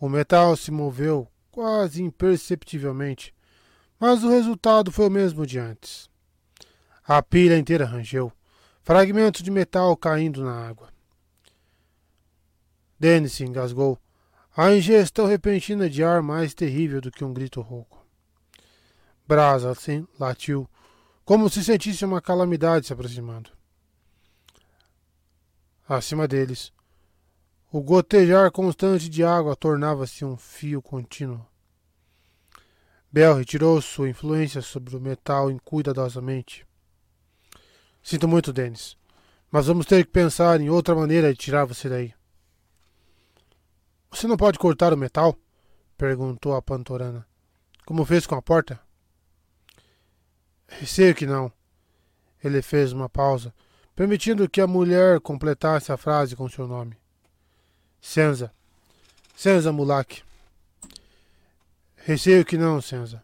O 0.00 0.08
metal 0.08 0.56
se 0.56 0.70
moveu 0.70 1.28
quase 1.50 2.02
imperceptivelmente, 2.02 3.34
mas 4.00 4.24
o 4.24 4.30
resultado 4.30 4.90
foi 4.90 5.06
o 5.06 5.10
mesmo 5.10 5.46
de 5.46 5.58
antes. 5.58 6.10
A 7.06 7.22
pilha 7.22 7.56
inteira 7.56 7.84
rangeu, 7.84 8.32
fragmentos 8.82 9.42
de 9.42 9.50
metal 9.50 9.96
caindo 9.96 10.42
na 10.42 10.68
água. 10.68 10.88
Dennis 12.98 13.34
se 13.34 13.44
engasgou, 13.44 13.98
a 14.56 14.72
ingestão 14.72 15.26
repentina 15.26 15.88
de 15.88 16.02
ar 16.02 16.22
mais 16.22 16.54
terrível 16.54 17.00
do 17.00 17.10
que 17.10 17.24
um 17.24 17.32
grito 17.32 17.60
rouco. 17.60 17.95
Brasa 19.26 19.70
assim, 19.70 20.06
latiu, 20.18 20.68
como 21.24 21.50
se 21.50 21.64
sentisse 21.64 22.04
uma 22.04 22.20
calamidade 22.20 22.86
se 22.86 22.92
aproximando. 22.92 23.50
Acima 25.88 26.28
deles, 26.28 26.72
o 27.72 27.80
gotejar 27.80 28.50
constante 28.52 29.08
de 29.08 29.24
água 29.24 29.56
tornava-se 29.56 30.24
um 30.24 30.36
fio 30.36 30.80
contínuo. 30.80 31.44
Bel 33.10 33.34
retirou 33.34 33.80
sua 33.82 34.08
influência 34.08 34.62
sobre 34.62 34.96
o 34.96 35.00
metal 35.00 35.48
cuidadosamente. 35.64 36.66
Sinto 38.02 38.28
muito, 38.28 38.52
Dennis, 38.52 38.96
mas 39.50 39.66
vamos 39.66 39.86
ter 39.86 40.04
que 40.04 40.12
pensar 40.12 40.60
em 40.60 40.70
outra 40.70 40.94
maneira 40.94 41.32
de 41.32 41.38
tirar 41.38 41.64
você 41.64 41.88
daí. 41.88 42.14
Você 44.10 44.26
não 44.28 44.36
pode 44.36 44.58
cortar 44.58 44.92
o 44.92 44.96
metal? 44.96 45.36
perguntou 45.96 46.54
a 46.54 46.62
Pantorana. 46.62 47.26
Como 47.84 48.04
fez 48.04 48.26
com 48.26 48.34
a 48.34 48.42
porta? 48.42 48.85
Receio 50.68 51.14
que 51.14 51.26
não. 51.26 51.50
Ele 52.42 52.60
fez 52.62 52.92
uma 52.92 53.08
pausa, 53.08 53.52
permitindo 53.94 54.48
que 54.48 54.60
a 54.60 54.66
mulher 54.66 55.20
completasse 55.20 55.90
a 55.90 55.96
frase 55.96 56.36
com 56.36 56.48
seu 56.48 56.66
nome. 56.66 56.96
Senza. 58.00 58.52
Senza 59.34 59.72
Mulak. 59.72 60.22
Receio 61.96 62.44
que 62.44 62.56
não, 62.56 62.80
Senza. 62.80 63.22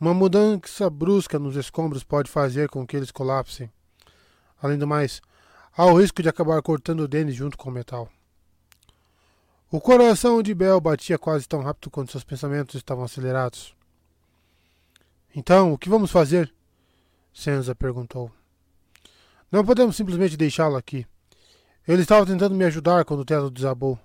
Uma 0.00 0.14
mudança 0.14 0.88
brusca 0.88 1.38
nos 1.38 1.56
escombros 1.56 2.04
pode 2.04 2.30
fazer 2.30 2.68
com 2.68 2.86
que 2.86 2.96
eles 2.96 3.10
colapsem. 3.10 3.70
Além 4.62 4.78
do 4.78 4.86
mais, 4.86 5.20
há 5.76 5.84
o 5.86 6.00
risco 6.00 6.22
de 6.22 6.28
acabar 6.28 6.62
cortando 6.62 7.00
o 7.00 7.08
Denis 7.08 7.34
junto 7.34 7.58
com 7.58 7.68
o 7.68 7.72
metal. 7.72 8.08
O 9.70 9.80
coração 9.80 10.42
de 10.42 10.54
Bel 10.54 10.80
batia 10.80 11.18
quase 11.18 11.46
tão 11.46 11.60
rápido 11.60 11.90
quanto 11.90 12.12
seus 12.12 12.24
pensamentos 12.24 12.76
estavam 12.76 13.04
acelerados. 13.04 13.74
Então, 15.36 15.72
o 15.72 15.78
que 15.78 15.90
vamos 15.90 16.10
fazer? 16.10 16.52
Senza 17.32 17.74
perguntou. 17.74 18.30
Não 19.50 19.64
podemos 19.64 19.96
simplesmente 19.96 20.36
deixá-lo 20.36 20.76
aqui. 20.76 21.06
Ele 21.86 22.02
estava 22.02 22.26
tentando 22.26 22.54
me 22.54 22.64
ajudar 22.64 23.04
quando 23.04 23.20
o 23.20 23.24
teto 23.24 23.50
desabou. 23.50 23.98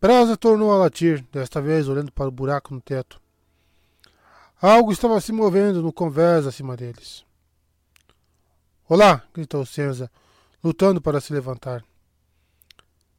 Brasa 0.00 0.36
tornou 0.36 0.72
a 0.72 0.78
latir, 0.78 1.24
desta 1.32 1.60
vez 1.60 1.88
olhando 1.88 2.12
para 2.12 2.28
o 2.28 2.30
buraco 2.30 2.72
no 2.72 2.80
teto. 2.80 3.20
Algo 4.60 4.92
estava 4.92 5.20
se 5.20 5.32
movendo 5.32 5.82
no 5.82 5.92
convés 5.92 6.46
acima 6.46 6.76
deles. 6.76 7.24
Olá! 8.88 9.22
gritou 9.34 9.66
Senza, 9.66 10.10
lutando 10.62 11.00
para 11.00 11.20
se 11.20 11.32
levantar. 11.32 11.84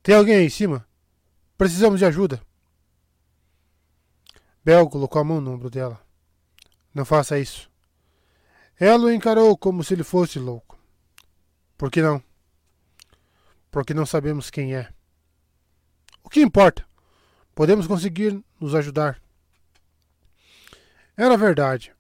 Tem 0.01 0.15
alguém 0.15 0.35
aí 0.35 0.46
em 0.46 0.50
cima? 0.50 0.88
Precisamos 1.57 2.00
de 2.00 2.06
ajuda. 2.06 2.42
Bel 4.64 4.89
colocou 4.89 5.19
a 5.19 5.24
mão 5.25 5.42
no 5.42 5.51
ombro 5.51 5.69
dela. 5.69 6.00
Não 6.93 7.03
faça 7.03 7.38
isso. 7.38 7.69
Ela 8.79 9.06
o 9.06 9.11
encarou 9.11 9.57
como 9.57 9.83
se 9.83 9.93
ele 9.93 10.03
fosse 10.03 10.38
louco. 10.38 10.78
Por 11.78 11.89
que 11.89 12.01
não? 12.01 12.21
Porque 13.71 13.93
não 13.93 14.06
sabemos 14.06 14.50
quem 14.50 14.75
é. 14.75 14.89
O 16.24 16.29
que 16.29 16.42
importa? 16.42 16.85
Podemos 17.56 17.88
conseguir 17.88 18.39
nos 18.60 18.75
ajudar. 18.75 19.21
Era 21.15 21.35
verdade. 21.35 21.92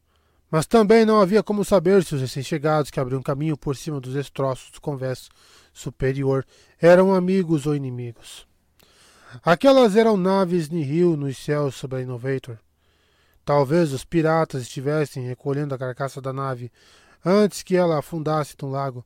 Mas 0.49 0.65
também 0.65 1.05
não 1.05 1.19
havia 1.19 1.43
como 1.43 1.65
saber 1.65 2.03
se 2.03 2.15
os 2.15 2.21
recém-chegados 2.21 2.91
que 2.91 2.99
abriam 2.99 3.21
caminho 3.21 3.57
por 3.57 3.75
cima 3.75 3.99
dos 3.99 4.13
destroços 4.13 4.71
do 4.71 4.79
convés 4.79 5.29
superior 5.73 6.45
eram 6.79 7.13
amigos 7.13 7.65
ou 7.65 7.75
inimigos. 7.75 8.47
Aquelas 9.43 9.95
eram 9.95 10.15
naves 10.15 10.69
Nihil 10.69 11.17
nos 11.17 11.37
céus 11.37 11.75
sobre 11.75 11.97
a 11.97 12.01
Innovator. 12.01 12.57
Talvez 13.47 13.93
os 13.93 14.03
piratas 14.03 14.63
estivessem 14.63 15.23
recolhendo 15.25 15.73
a 15.73 15.77
carcaça 15.77 16.19
da 16.19 16.33
nave 16.33 16.69
antes 17.23 17.63
que 17.63 17.77
ela 17.77 17.97
afundasse 17.97 18.57
no 18.61 18.69
lago 18.69 19.05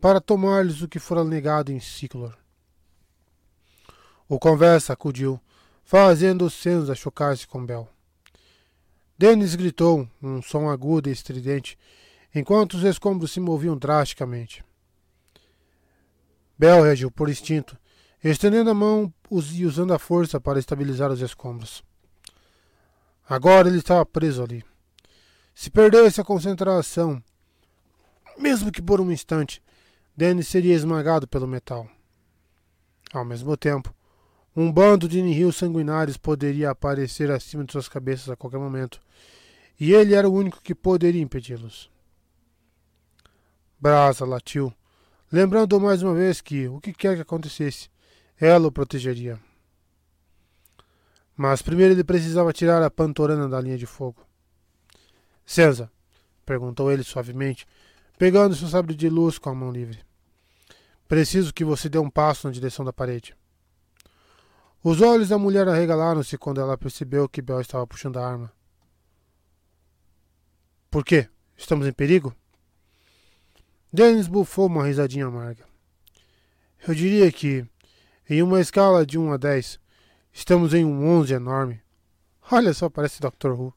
para 0.00 0.22
tomar-lhes 0.22 0.80
o 0.80 0.88
que 0.88 0.98
fora 0.98 1.22
negado 1.22 1.70
em 1.70 1.78
Ciclor. 1.78 2.34
O 4.26 4.38
conversa 4.38 4.94
acudiu, 4.94 5.38
fazendo 5.84 6.46
os 6.46 6.66
a 6.88 6.94
chocar-se 6.94 7.46
com 7.46 7.66
Bel. 7.66 7.86
Dennis 9.18 9.54
gritou, 9.54 10.08
um 10.22 10.40
som 10.40 10.70
agudo 10.70 11.10
e 11.10 11.12
estridente, 11.12 11.78
enquanto 12.34 12.78
os 12.78 12.84
escombros 12.84 13.32
se 13.32 13.38
moviam 13.38 13.76
drasticamente. 13.76 14.64
Bel 16.58 16.82
reagiu 16.82 17.10
por 17.10 17.28
instinto, 17.28 17.76
estendendo 18.24 18.70
a 18.70 18.74
mão 18.74 19.12
e 19.30 19.66
usando 19.66 19.92
a 19.92 19.98
força 19.98 20.40
para 20.40 20.58
estabilizar 20.58 21.12
os 21.12 21.20
escombros. 21.20 21.84
Agora 23.28 23.68
ele 23.68 23.78
estava 23.78 24.04
preso 24.04 24.42
ali. 24.42 24.64
Se 25.54 25.70
perdesse 25.70 26.20
a 26.20 26.24
concentração, 26.24 27.22
mesmo 28.36 28.70
que 28.70 28.82
por 28.82 29.00
um 29.00 29.10
instante, 29.10 29.62
Dennis 30.16 30.48
seria 30.48 30.74
esmagado 30.74 31.26
pelo 31.26 31.46
metal. 31.46 31.88
Ao 33.12 33.24
mesmo 33.24 33.56
tempo, 33.56 33.94
um 34.54 34.70
bando 34.70 35.08
de 35.08 35.22
Nihil 35.22 35.52
sanguinários 35.52 36.16
poderia 36.16 36.70
aparecer 36.70 37.30
acima 37.30 37.64
de 37.64 37.72
suas 37.72 37.88
cabeças 37.88 38.28
a 38.28 38.36
qualquer 38.36 38.58
momento, 38.58 39.00
e 39.78 39.92
ele 39.92 40.14
era 40.14 40.28
o 40.28 40.32
único 40.32 40.60
que 40.62 40.74
poderia 40.74 41.22
impedi-los. 41.22 41.90
Brasa 43.80 44.24
latiu, 44.24 44.72
lembrando 45.30 45.80
mais 45.80 46.02
uma 46.02 46.14
vez 46.14 46.40
que, 46.40 46.68
o 46.68 46.80
que 46.80 46.92
quer 46.92 47.16
que 47.16 47.22
acontecesse, 47.22 47.88
ela 48.38 48.68
o 48.68 48.72
protegeria. 48.72 49.38
Mas 51.36 51.62
primeiro 51.62 51.94
ele 51.94 52.04
precisava 52.04 52.52
tirar 52.52 52.82
a 52.82 52.90
pantorana 52.90 53.48
da 53.48 53.60
linha 53.60 53.78
de 53.78 53.86
fogo. 53.86 54.24
César, 55.44 55.90
perguntou 56.46 56.90
ele 56.92 57.02
suavemente, 57.02 57.66
pegando 58.18 58.54
seu 58.54 58.68
sabre 58.68 58.94
de 58.94 59.08
luz 59.08 59.38
com 59.38 59.50
a 59.50 59.54
mão 59.54 59.70
livre. 59.70 59.98
Preciso 61.08 61.52
que 61.52 61.64
você 61.64 61.88
dê 61.88 61.98
um 61.98 62.08
passo 62.08 62.46
na 62.46 62.52
direção 62.52 62.84
da 62.84 62.92
parede. 62.92 63.36
Os 64.82 65.00
olhos 65.00 65.28
da 65.28 65.38
mulher 65.38 65.66
arregalaram-se 65.68 66.36
quando 66.38 66.60
ela 66.60 66.78
percebeu 66.78 67.28
que 67.28 67.42
Bel 67.42 67.60
estava 67.60 67.86
puxando 67.86 68.18
a 68.18 68.26
arma. 68.26 68.52
Por 70.90 71.04
quê? 71.04 71.28
Estamos 71.56 71.86
em 71.86 71.92
perigo? 71.92 72.34
Dennis 73.92 74.26
bufou 74.26 74.66
uma 74.66 74.86
risadinha 74.86 75.26
amarga. 75.26 75.64
Eu 76.86 76.94
diria 76.94 77.30
que 77.32 77.66
Em 78.28 78.42
uma 78.42 78.60
escala 78.60 79.04
de 79.04 79.18
1 79.18 79.32
a 79.32 79.36
10, 79.36 79.78
estamos 80.34 80.74
em 80.74 80.84
um 80.84 81.06
11 81.20 81.32
enorme. 81.32 81.80
Olha 82.50 82.74
só, 82.74 82.90
parece 82.90 83.20
Dr. 83.20 83.52
Who. 83.52 83.72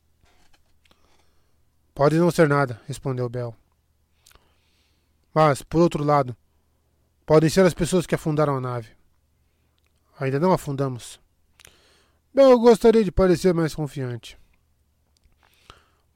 Pode 1.93 2.17
não 2.17 2.29
ser 2.31 2.49
nada, 2.49 2.81
respondeu 2.85 3.29
Bell. 3.29 3.55
Mas, 5.33 5.61
por 5.61 5.79
outro 5.79 6.03
lado, 6.03 6.35
podem 7.25 7.49
ser 7.49 7.65
as 7.65 7.73
pessoas 7.73 8.05
que 8.05 8.15
afundaram 8.15 8.57
a 8.57 8.61
nave. 8.61 8.89
Ainda 10.19 10.39
não 10.39 10.51
afundamos. 10.51 11.19
Bell 12.33 12.59
gostaria 12.59 13.03
de 13.03 13.11
parecer 13.11 13.53
mais 13.53 13.73
confiante. 13.73 14.37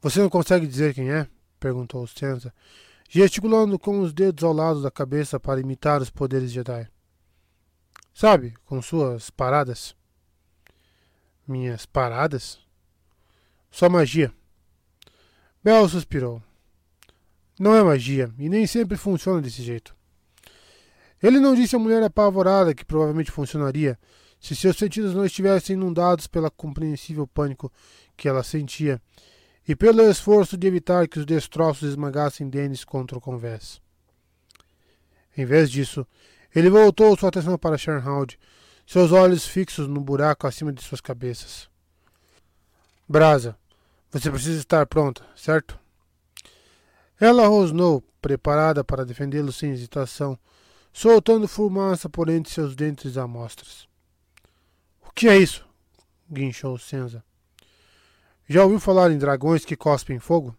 Você 0.00 0.20
não 0.20 0.28
consegue 0.28 0.66
dizer 0.66 0.92
quem 0.92 1.10
é? 1.10 1.28
perguntou 1.60 2.04
Senza, 2.08 2.52
gesticulando 3.08 3.78
com 3.78 4.00
os 4.00 4.12
dedos 4.12 4.42
ao 4.42 4.52
lado 4.52 4.82
da 4.82 4.90
cabeça 4.90 5.38
para 5.38 5.60
imitar 5.60 6.02
os 6.02 6.10
poderes 6.10 6.50
Jedi. 6.50 6.88
Sabe, 8.12 8.54
com 8.64 8.82
suas 8.82 9.30
paradas. 9.30 9.94
Minhas 11.46 11.86
paradas? 11.86 12.58
Só 13.70 13.88
magia. 13.88 14.32
Bel 15.62 15.88
suspirou. 15.88 16.42
Não 17.58 17.74
é 17.74 17.82
magia, 17.82 18.32
e 18.38 18.48
nem 18.48 18.66
sempre 18.66 18.96
funciona 18.96 19.40
desse 19.40 19.62
jeito. 19.62 19.94
Ele 21.22 21.38
não 21.38 21.54
disse 21.54 21.76
à 21.76 21.78
mulher 21.78 22.02
apavorada 22.02 22.74
que 22.74 22.84
provavelmente 22.84 23.30
funcionaria 23.30 23.98
se 24.40 24.56
seus 24.56 24.76
sentidos 24.76 25.14
não 25.14 25.24
estivessem 25.24 25.74
inundados 25.74 26.26
pelo 26.26 26.50
compreensível 26.50 27.28
pânico 27.28 27.72
que 28.16 28.28
ela 28.28 28.42
sentia 28.42 29.00
e 29.66 29.76
pelo 29.76 30.02
esforço 30.02 30.56
de 30.56 30.66
evitar 30.66 31.06
que 31.06 31.20
os 31.20 31.24
destroços 31.24 31.90
esmagassem 31.90 32.48
Dennis 32.48 32.84
contra 32.84 33.16
o 33.16 33.20
convés. 33.20 33.80
Em 35.36 35.44
vez 35.44 35.70
disso, 35.70 36.04
ele 36.54 36.68
voltou 36.68 37.16
sua 37.16 37.28
atenção 37.28 37.56
para 37.56 37.78
Sherhound, 37.78 38.36
seus 38.92 39.10
olhos 39.10 39.46
fixos 39.46 39.88
no 39.88 40.02
buraco 40.02 40.46
acima 40.46 40.70
de 40.70 40.82
suas 40.82 41.00
cabeças. 41.00 41.66
Brasa, 43.08 43.56
você 44.10 44.30
precisa 44.30 44.60
estar 44.60 44.84
pronta, 44.84 45.24
certo? 45.34 45.80
Ela 47.18 47.46
rosnou, 47.46 48.02
preparada 48.20 48.84
para 48.84 49.06
defendê-lo 49.06 49.50
sem 49.50 49.70
hesitação, 49.70 50.38
soltando 50.92 51.48
fumaça 51.48 52.06
por 52.06 52.28
entre 52.28 52.52
seus 52.52 52.76
dentes 52.76 53.16
amostras. 53.16 53.88
O 55.00 55.10
que 55.10 55.26
é 55.26 55.38
isso? 55.38 55.66
guinchou 56.30 56.76
Senza. 56.76 57.24
Já 58.46 58.62
ouviu 58.62 58.78
falar 58.78 59.10
em 59.10 59.16
dragões 59.16 59.64
que 59.64 59.74
cospem 59.74 60.18
fogo? 60.18 60.54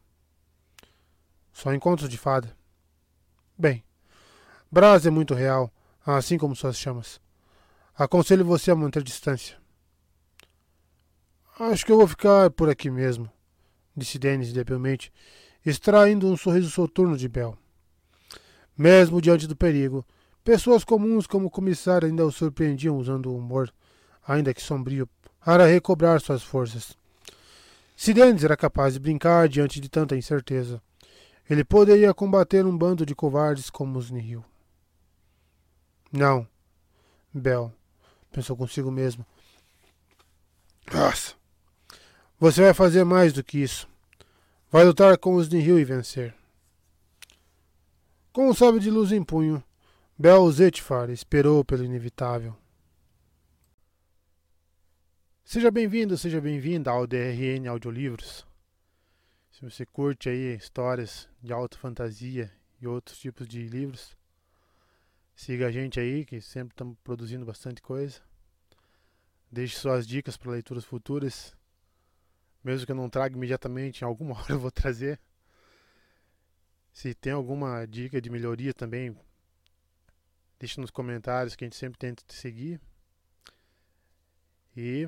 Só 1.52 1.72
encontros 1.72 2.10
de 2.10 2.18
fada. 2.18 2.58
Bem, 3.56 3.84
Brasa 4.72 5.10
é 5.10 5.12
muito 5.12 5.36
real, 5.36 5.72
assim 6.04 6.40
como 6.40 6.56
suas 6.56 6.80
chamas. 6.80 7.22
Aconselho 7.96 8.44
você 8.44 8.72
a 8.72 8.76
manter 8.76 9.04
distância. 9.04 9.56
Acho 11.60 11.86
que 11.86 11.92
eu 11.92 11.98
vou 11.98 12.08
ficar 12.08 12.50
por 12.50 12.68
aqui 12.68 12.90
mesmo, 12.90 13.30
disse 13.96 14.18
Dennis 14.18 14.52
debilmente, 14.52 15.14
extraindo 15.64 16.28
um 16.28 16.36
sorriso 16.36 16.72
soturno 16.72 17.16
de 17.16 17.30
Bel. 17.30 17.56
Mesmo 18.76 19.22
diante 19.22 19.46
do 19.46 19.56
perigo, 19.56 20.04
pessoas 20.44 20.84
comuns 20.84 21.28
como 21.28 21.46
o 21.46 21.52
comissário 21.52 22.08
ainda 22.08 22.26
o 22.26 22.32
surpreendiam 22.32 22.98
usando 22.98 23.28
o 23.28 23.38
humor, 23.38 23.72
ainda 24.28 24.56
que 24.56 24.62
sombrio, 24.64 25.08
para 25.46 25.68
recobrar 25.68 26.20
suas 26.20 26.42
forças. 26.42 26.98
Se 27.96 28.12
Dennis 28.12 28.44
era 28.44 28.58
capaz 28.58 28.96
de 28.96 29.00
brincar 29.00 29.48
diante 29.48 29.80
de 29.80 29.88
tanta 29.88 30.16
incerteza, 30.16 30.82
ele 31.48 31.64
poderia 31.64 32.12
combater 32.12 32.66
um 32.66 32.76
bando 32.76 33.06
de 33.06 33.14
covardes 33.14 33.70
como 33.70 34.00
os 34.00 34.10
Nihil. 34.10 34.44
Não, 36.12 36.48
Bel, 37.32 37.72
pensou 38.34 38.58
consigo 38.58 38.92
mesmo. 38.92 39.26
Nossa, 40.92 41.36
você 42.40 42.62
vai 42.62 42.74
fazer 42.74 43.06
mais 43.06 43.32
do 43.32 43.44
que 43.44 43.60
isso. 43.60 43.88
Vai 44.70 44.84
lutar 44.84 45.18
com 45.18 45.36
os 45.36 45.48
Nihil 45.48 45.80
e 45.80 45.86
vencer. 45.86 46.36
Com 48.34 48.50
o 48.50 48.56
sábio 48.56 48.80
de 48.80 48.90
luz 48.90 49.12
em 49.12 49.24
punho, 49.24 49.64
Bel 50.18 50.52
Zetfar 50.52 51.12
esperou 51.12 51.64
pelo 51.64 51.86
inevitável. 51.86 52.58
Seja 55.46 55.70
bem-vindo, 55.70 56.18
seja 56.18 56.42
bem-vinda 56.42 56.90
ao 56.90 57.06
DRN 57.06 57.68
Audiolivros. 57.70 58.46
Se 59.52 59.62
você 59.62 59.86
curte 59.86 60.30
aí 60.30 60.56
histórias 60.56 61.30
de 61.42 61.54
alta 61.54 61.78
fantasia 61.78 62.52
e 62.82 62.88
outros 62.88 63.20
tipos 63.20 63.48
de 63.48 63.68
livros, 63.68 64.18
siga 65.36 65.68
a 65.68 65.72
gente 65.72 66.00
aí, 66.00 66.26
que 66.26 66.40
sempre 66.42 66.74
estamos 66.74 66.98
produzindo 67.04 67.46
bastante 67.46 67.82
coisa. 67.82 68.22
Deixe 69.52 69.78
suas 69.78 70.08
dicas 70.08 70.38
para 70.38 70.52
leituras 70.52 70.84
futuras. 70.84 71.56
Mesmo 72.64 72.86
que 72.86 72.92
eu 72.92 72.96
não 72.96 73.10
traga 73.10 73.36
imediatamente, 73.36 74.02
em 74.02 74.06
alguma 74.06 74.36
hora 74.40 74.54
eu 74.54 74.60
vou 74.60 74.72
trazer. 74.72 75.20
Se 76.92 77.14
tem 77.14 77.34
alguma 77.34 77.86
dica 77.86 78.22
de 78.22 78.30
melhoria 78.30 78.74
também, 78.74 79.16
deixe 80.60 80.80
nos 80.80 80.92
comentários 80.92 81.56
que 81.56 81.64
a 81.64 81.68
gente 81.68 81.76
sempre 81.76 81.98
tenta 81.98 82.24
te 82.26 82.36
seguir. 82.36 82.80
E 84.76 85.08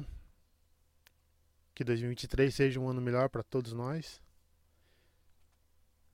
que 1.73 1.83
2023 1.83 2.53
seja 2.53 2.79
um 2.79 2.87
ano 2.87 3.01
melhor 3.01 3.29
para 3.29 3.43
todos 3.43 3.73
nós. 3.73 4.21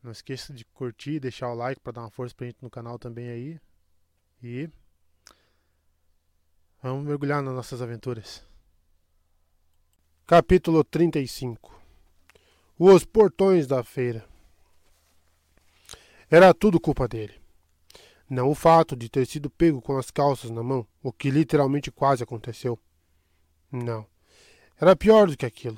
Não 0.02 0.12
esqueça 0.12 0.52
de 0.54 0.66
curtir, 0.66 1.20
deixar 1.20 1.50
o 1.52 1.56
like 1.56 1.80
para 1.80 1.94
dar 1.94 2.02
uma 2.02 2.10
força 2.10 2.34
pra 2.36 2.48
gente 2.48 2.62
no 2.62 2.70
canal 2.70 2.98
também 2.98 3.30
aí. 3.30 3.60
E 4.44 4.68
vamos 6.82 7.06
mergulhar 7.06 7.44
nas 7.44 7.54
nossas 7.54 7.80
aventuras. 7.80 8.44
Capítulo 10.26 10.84
35 10.84 11.72
Os 12.80 13.06
portões 13.06 13.68
da 13.68 13.84
feira. 13.84 14.26
Era 16.28 16.56
tudo 16.56 16.80
culpa 16.80 17.08
dele. 17.08 17.40
Não 18.28 18.50
o 18.50 18.56
fato 18.56 18.96
de 18.96 19.10
ter 19.10 19.28
sido 19.28 19.48
pego 19.48 19.80
com 19.80 19.96
as 19.96 20.10
calças 20.10 20.50
na 20.50 20.64
mão, 20.64 20.88
o 21.04 21.14
que 21.14 21.30
literalmente 21.30 21.92
quase 21.92 22.24
aconteceu. 22.24 22.80
Não. 23.72 24.08
Era 24.80 24.96
pior 24.96 25.30
do 25.30 25.38
que 25.38 25.46
aquilo. 25.46 25.78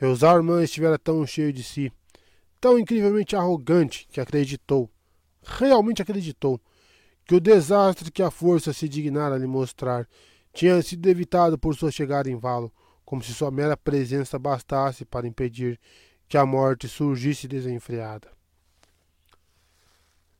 Eusarman 0.00 0.62
estivera 0.62 0.96
tão 0.96 1.26
cheio 1.26 1.52
de 1.52 1.64
si, 1.64 1.92
tão 2.60 2.78
incrivelmente 2.78 3.34
arrogante, 3.34 4.06
que 4.12 4.20
acreditou, 4.20 4.88
realmente 5.42 6.00
acreditou, 6.00 6.60
que 7.28 7.34
o 7.34 7.40
desastre 7.40 8.10
que 8.10 8.22
a 8.22 8.30
força 8.30 8.72
se 8.72 8.88
dignara 8.88 9.36
lhe 9.36 9.46
mostrar 9.46 10.08
tinha 10.50 10.80
sido 10.80 11.06
evitado 11.10 11.58
por 11.58 11.76
sua 11.76 11.90
chegada 11.90 12.30
em 12.30 12.36
Valo, 12.36 12.72
como 13.04 13.22
se 13.22 13.34
sua 13.34 13.50
mera 13.50 13.76
presença 13.76 14.38
bastasse 14.38 15.04
para 15.04 15.28
impedir 15.28 15.78
que 16.26 16.38
a 16.38 16.46
morte 16.46 16.88
surgisse 16.88 17.46
desenfreada. 17.46 18.30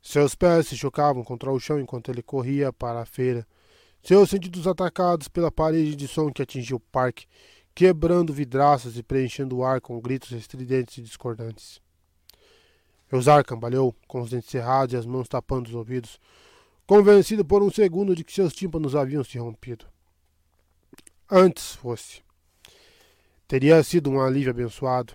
Seus 0.01 0.35
pés 0.35 0.69
se 0.69 0.79
chocavam 0.79 1.23
contra 1.23 1.53
o 1.53 1.61
chão 1.61 1.79
enquanto 1.79 2.11
ele 2.11 2.23
corria 2.23 2.73
para 2.73 3.03
a 3.03 3.07
feira, 3.07 3.47
seus 4.03 4.31
sentidos 4.31 4.67
atacados 4.67 5.29
pela 5.29 5.53
parede 5.53 5.95
de 5.95 6.09
som 6.09 6.33
que 6.33 6.41
atingiu 6.41 6.79
o 6.79 6.81
parque, 6.81 7.27
quebrando 7.75 8.33
vidraças 8.33 8.97
e 8.97 9.03
preenchendo 9.03 9.59
o 9.59 9.65
ar 9.65 9.83
com 9.83 10.01
gritos 10.01 10.31
estridentes 10.33 10.97
e 10.97 11.03
discordantes. 11.03 11.83
Eusar 13.13 13.45
cambalhou, 13.45 13.95
com 14.07 14.23
os 14.23 14.31
dentes 14.31 14.49
cerrados 14.49 14.95
e 14.95 14.97
as 14.97 15.05
mãos 15.05 15.29
tapando 15.29 15.69
os 15.69 15.75
ouvidos, 15.75 16.19
convencido 16.89 17.45
por 17.45 17.63
um 17.63 17.71
segundo 17.71 18.17
de 18.17 18.25
que 18.25 18.33
seus 18.33 18.55
tímpanos 18.55 18.97
haviam 18.97 19.23
se 19.23 19.37
rompido. 19.37 19.85
Antes 21.31 21.75
fosse. 21.75 22.23
Teria 23.47 23.83
sido 23.83 24.09
um 24.09 24.19
alívio 24.19 24.53
abençoado. 24.53 25.13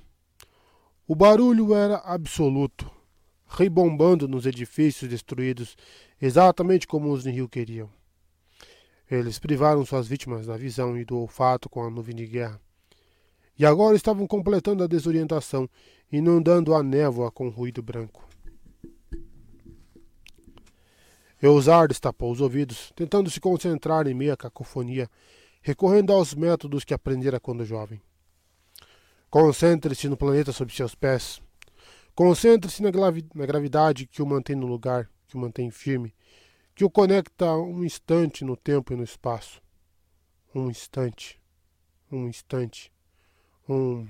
O 1.08 1.16
barulho 1.16 1.74
era 1.74 1.96
absoluto, 1.98 2.90
rebombando 3.48 4.28
nos 4.28 4.46
edifícios 4.46 5.10
destruídos, 5.10 5.76
exatamente 6.22 6.86
como 6.86 7.12
os 7.12 7.26
Nihil 7.26 7.50
queriam. 7.50 7.90
Eles 9.10 9.40
privaram 9.40 9.84
suas 9.84 10.08
vítimas 10.08 10.46
da 10.46 10.56
visão 10.56 10.96
e 10.96 11.04
do 11.04 11.18
olfato 11.18 11.68
com 11.68 11.84
a 11.84 11.90
nuvem 11.90 12.16
de 12.16 12.28
guerra. 12.28 12.62
E 13.58 13.66
agora 13.66 13.96
estavam 13.96 14.28
completando 14.28 14.84
a 14.84 14.88
desorientação, 14.88 15.68
inundando 16.12 16.76
a 16.76 16.84
névoa 16.84 17.32
com 17.32 17.50
ruído 17.50 17.82
branco. 17.82 18.33
Eusar 21.44 21.90
destapou 21.90 22.32
os 22.32 22.40
ouvidos, 22.40 22.94
tentando 22.96 23.30
se 23.30 23.38
concentrar 23.42 24.08
em 24.08 24.14
meia 24.14 24.38
cacofonia, 24.38 25.10
recorrendo 25.62 26.14
aos 26.14 26.34
métodos 26.34 26.86
que 26.86 26.94
aprendera 26.94 27.38
quando 27.38 27.66
jovem. 27.66 28.02
Concentre-se 29.30 30.08
no 30.08 30.16
planeta 30.16 30.54
sob 30.54 30.74
seus 30.74 30.96
pés. 30.96 31.42
Concentre-se 32.16 32.82
na, 32.82 32.90
na 33.36 33.46
gravidade 33.46 34.08
que 34.08 34.22
o 34.22 34.26
mantém 34.26 34.56
no 34.56 34.66
lugar, 34.66 35.10
que 35.28 35.36
o 35.36 35.38
mantém 35.38 35.70
firme, 35.70 36.16
que 36.74 36.86
o 36.86 36.90
conecta 36.90 37.52
um 37.58 37.84
instante 37.84 38.46
no 38.46 38.56
tempo 38.56 38.94
e 38.94 38.96
no 38.96 39.04
espaço. 39.04 39.62
Um 40.56 40.70
instante. 40.70 41.42
Um 42.10 42.30
instante. 42.30 42.90
Um. 43.68 44.08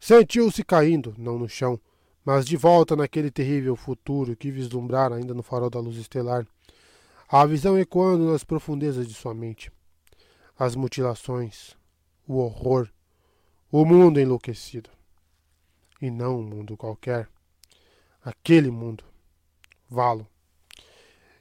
Sentiu-se 0.00 0.64
caindo, 0.64 1.14
não 1.16 1.38
no 1.38 1.48
chão, 1.48 1.80
mas 2.26 2.44
de 2.44 2.56
volta 2.56 2.96
naquele 2.96 3.30
terrível 3.30 3.76
futuro 3.76 4.34
que 4.34 4.50
vislumbrara 4.50 5.14
ainda 5.14 5.32
no 5.32 5.44
farol 5.44 5.70
da 5.70 5.78
luz 5.78 5.96
estelar. 5.96 6.44
a 7.28 7.46
visão 7.46 7.78
ecoando 7.78 8.32
nas 8.32 8.42
profundezas 8.42 9.06
de 9.06 9.14
sua 9.14 9.32
mente. 9.32 9.70
As 10.58 10.74
mutilações, 10.74 11.76
o 12.26 12.38
horror, 12.38 12.88
o 13.70 13.84
mundo 13.84 14.18
enlouquecido. 14.18 14.90
E 16.02 16.10
não 16.10 16.40
um 16.40 16.42
mundo 16.42 16.76
qualquer. 16.76 17.28
Aquele 18.24 18.72
mundo. 18.72 19.04
Valo. 19.88 20.26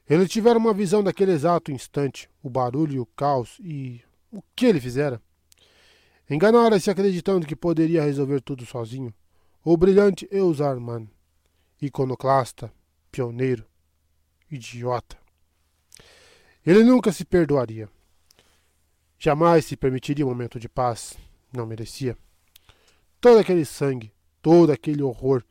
Ele 0.07 0.27
tivera 0.27 0.57
uma 0.57 0.73
visão 0.73 1.03
daquele 1.03 1.31
exato 1.31 1.71
instante, 1.71 2.29
o 2.43 2.49
barulho 2.49 2.93
e 2.93 2.99
o 2.99 3.07
caos, 3.07 3.57
e 3.59 4.01
o 4.31 4.41
que 4.55 4.67
ele 4.67 4.79
fizera? 4.79 5.19
Enganara-se 6.29 6.91
acreditando 6.91 7.47
que 7.47 7.55
poderia 7.55 8.03
resolver 8.03 8.39
tudo 8.41 8.65
sozinho. 8.67 9.11
O 9.67 9.75
brilhante 9.75 10.27
Eusarman, 10.31 11.09
iconoclasta, 11.81 12.71
pioneiro, 13.11 13.65
idiota. 14.51 15.17
Ele 16.63 16.83
nunca 16.83 17.11
se 17.11 17.25
perdoaria. 17.25 17.89
Jamais 19.17 19.65
se 19.65 19.75
permitiria 19.75 20.23
um 20.23 20.29
momento 20.29 20.59
de 20.59 20.69
paz. 20.69 21.17
Não 21.51 21.65
merecia. 21.65 22.15
Todo 23.19 23.39
aquele 23.39 23.65
sangue, 23.65 24.13
todo 24.39 24.71
aquele 24.71 25.01
horror, 25.01 25.43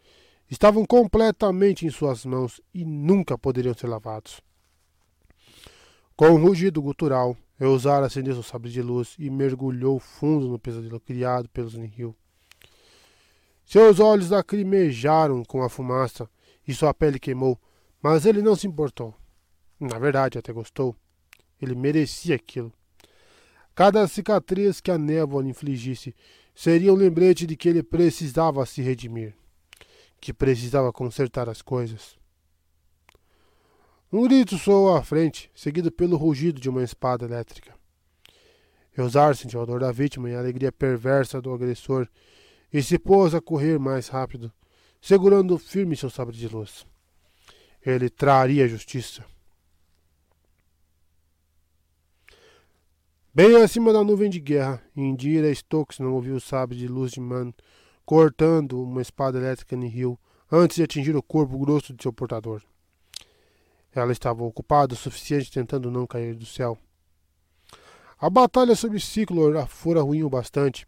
estavam 0.48 0.86
completamente 0.86 1.84
em 1.84 1.90
suas 1.90 2.24
mãos 2.24 2.60
e 2.72 2.84
nunca 2.84 3.36
poderiam 3.36 3.74
ser 3.74 3.88
lavados. 3.88 4.40
Com 6.14 6.28
um 6.28 6.40
rugido 6.40 6.80
gutural, 6.80 7.36
Eusar 7.58 8.04
acendeu 8.04 8.34
seu 8.34 8.44
sabre 8.44 8.70
de 8.70 8.80
luz 8.80 9.16
e 9.18 9.28
mergulhou 9.28 9.98
fundo 9.98 10.46
no 10.46 10.56
pesadelo 10.56 11.00
criado 11.00 11.48
pelos 11.48 11.74
Nihil. 11.74 12.14
Seus 13.64 13.98
olhos 13.98 14.30
lacrimejaram 14.30 15.44
com 15.44 15.62
a 15.62 15.68
fumaça 15.68 16.28
e 16.66 16.74
sua 16.74 16.92
pele 16.92 17.18
queimou, 17.18 17.58
mas 18.02 18.26
ele 18.26 18.42
não 18.42 18.54
se 18.54 18.66
importou. 18.66 19.14
Na 19.80 19.98
verdade, 19.98 20.38
até 20.38 20.52
gostou. 20.52 20.94
Ele 21.60 21.74
merecia 21.74 22.36
aquilo. 22.36 22.72
Cada 23.74 24.06
cicatriz 24.06 24.80
que 24.80 24.90
a 24.90 24.98
névoa 24.98 25.42
lhe 25.42 25.48
infligisse 25.48 26.14
seria 26.54 26.92
um 26.92 26.96
lembrete 26.96 27.46
de 27.46 27.56
que 27.56 27.68
ele 27.68 27.82
precisava 27.82 28.64
se 28.64 28.80
redimir, 28.82 29.34
que 30.20 30.32
precisava 30.32 30.92
consertar 30.92 31.48
as 31.48 31.60
coisas. 31.60 32.16
Um 34.12 34.22
grito 34.22 34.56
soou 34.56 34.94
à 34.94 35.02
frente, 35.02 35.50
seguido 35.54 35.90
pelo 35.90 36.16
rugido 36.16 36.60
de 36.60 36.68
uma 36.68 36.84
espada 36.84 37.24
elétrica. 37.24 37.74
Eusar 38.96 39.34
sentiu 39.34 39.60
a 39.60 39.64
dor 39.64 39.80
da 39.80 39.90
vítima 39.90 40.30
e 40.30 40.36
a 40.36 40.38
alegria 40.38 40.70
perversa 40.70 41.42
do 41.42 41.52
agressor 41.52 42.08
e 42.75 42.82
se 42.82 42.99
pôs 42.99 43.36
a 43.36 43.40
correr 43.40 43.79
mais 43.79 44.08
rápido, 44.08 44.53
segurando 45.00 45.57
firme 45.57 45.97
seu 45.97 46.11
sabre 46.11 46.36
de 46.36 46.49
luz. 46.49 46.85
Ele 47.81 48.11
traria 48.11 48.67
justiça. 48.67 49.25
Bem 53.32 53.62
acima 53.62 53.93
da 53.93 54.03
nuvem 54.03 54.29
de 54.29 54.40
guerra, 54.40 54.82
Indira 54.97 55.54
Stokes 55.54 56.00
não 56.00 56.15
ouviu 56.15 56.35
o 56.35 56.40
sabre 56.40 56.76
de 56.76 56.89
luz 56.89 57.12
de 57.12 57.21
Man 57.21 57.53
cortando 58.04 58.82
uma 58.82 59.00
espada 59.00 59.39
elétrica 59.39 59.76
em 59.76 59.86
rio 59.86 60.18
antes 60.50 60.76
de 60.76 60.82
atingir 60.82 61.15
o 61.15 61.22
corpo 61.22 61.57
grosso 61.57 61.94
de 61.94 62.03
seu 62.03 62.12
portador. 62.12 62.61
Ela 63.94 64.11
estava 64.11 64.43
ocupada 64.43 64.94
o 64.94 64.97
suficiente 64.97 65.50
tentando 65.50 65.93
não 65.93 66.08
cair 66.08 66.35
do 66.35 66.44
céu. 66.44 66.76
A 68.18 68.29
batalha 68.29 68.75
sobre 68.75 68.99
Ciclor 68.99 69.65
fora 69.68 70.03
ruim 70.03 70.25
o 70.25 70.31
bastante, 70.31 70.86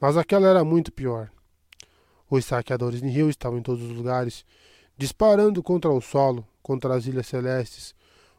mas 0.00 0.16
aquela 0.16 0.48
era 0.48 0.64
muito 0.64 0.90
pior. 0.90 1.30
Os 2.30 2.44
saqueadores 2.44 3.02
Nihil 3.02 3.28
estavam 3.28 3.58
em 3.58 3.62
todos 3.62 3.82
os 3.82 3.96
lugares, 3.96 4.44
disparando 4.96 5.62
contra 5.62 5.90
o 5.90 6.00
solo, 6.00 6.46
contra 6.62 6.94
as 6.94 7.06
Ilhas 7.06 7.26
Celestes, 7.26 7.94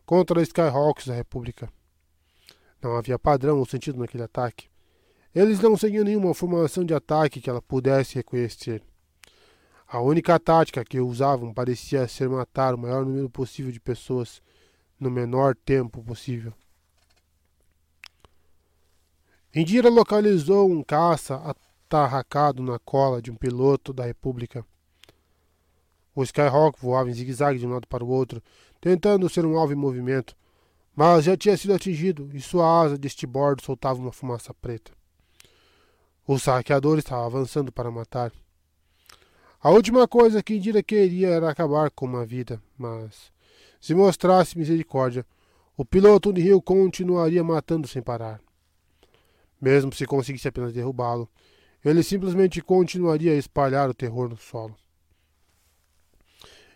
contra 0.05 0.39
os 0.39 0.47
Skyhawks 0.47 1.07
da 1.07 1.13
República. 1.13 1.69
Não 2.81 2.97
havia 2.97 3.19
padrão 3.19 3.59
ou 3.59 3.65
sentido 3.65 3.99
naquele 3.99 4.23
ataque. 4.23 4.67
Eles 5.35 5.59
não 5.59 5.77
seguiam 5.77 6.03
nenhuma 6.03 6.33
formação 6.33 6.83
de 6.83 6.93
ataque 6.93 7.39
que 7.39 7.49
ela 7.49 7.61
pudesse 7.61 8.15
reconhecer. 8.15 8.83
A 9.87 9.99
única 10.01 10.39
tática 10.39 10.83
que 10.83 10.99
usavam 10.99 11.53
parecia 11.53 12.07
ser 12.07 12.27
matar 12.29 12.73
o 12.73 12.77
maior 12.77 13.05
número 13.05 13.29
possível 13.29 13.71
de 13.71 13.79
pessoas 13.79 14.41
no 14.99 15.11
menor 15.11 15.55
tempo 15.55 16.03
possível. 16.03 16.53
Indira 19.53 19.89
localizou 19.89 20.71
um 20.71 20.81
caça 20.81 21.35
atarracado 21.35 22.63
na 22.63 22.79
cola 22.79 23.21
de 23.21 23.29
um 23.29 23.35
piloto 23.35 23.91
da 23.91 24.05
República. 24.05 24.65
O 26.15 26.23
Skyhawk 26.23 26.79
voava 26.81 27.09
em 27.09 27.13
zigue-zague 27.13 27.59
de 27.59 27.67
um 27.67 27.71
lado 27.71 27.85
para 27.85 28.01
o 28.01 28.07
outro, 28.07 28.41
tentando 28.79 29.27
ser 29.27 29.45
um 29.45 29.57
alvo 29.57 29.73
em 29.73 29.75
movimento, 29.75 30.37
mas 30.95 31.25
já 31.25 31.35
tinha 31.35 31.57
sido 31.57 31.73
atingido 31.73 32.29
e 32.33 32.39
sua 32.39 32.81
asa 32.81 32.97
de 32.97 33.05
estibordo 33.05 33.61
soltava 33.61 33.99
uma 33.99 34.13
fumaça 34.13 34.53
preta. 34.53 34.93
O 36.25 36.39
saqueador 36.39 36.97
estava 36.97 37.25
avançando 37.25 37.73
para 37.73 37.91
matar. 37.91 38.31
A 39.61 39.69
última 39.69 40.07
coisa 40.07 40.41
que 40.41 40.55
Indira 40.55 40.81
queria 40.81 41.27
era 41.27 41.49
acabar 41.49 41.91
com 41.91 42.05
uma 42.05 42.25
vida, 42.25 42.61
mas, 42.77 43.33
se 43.81 43.93
mostrasse 43.93 44.57
misericórdia, 44.57 45.25
o 45.75 45.83
piloto 45.83 46.31
de 46.31 46.41
rio 46.41 46.61
continuaria 46.61 47.43
matando 47.43 47.85
sem 47.85 48.01
parar. 48.01 48.39
Mesmo 49.61 49.93
se 49.93 50.07
conseguisse 50.07 50.47
apenas 50.47 50.73
derrubá-lo, 50.73 51.29
ele 51.85 52.01
simplesmente 52.01 52.61
continuaria 52.61 53.31
a 53.31 53.37
espalhar 53.37 53.89
o 53.89 53.93
terror 53.93 54.27
no 54.27 54.37
solo. 54.37 54.75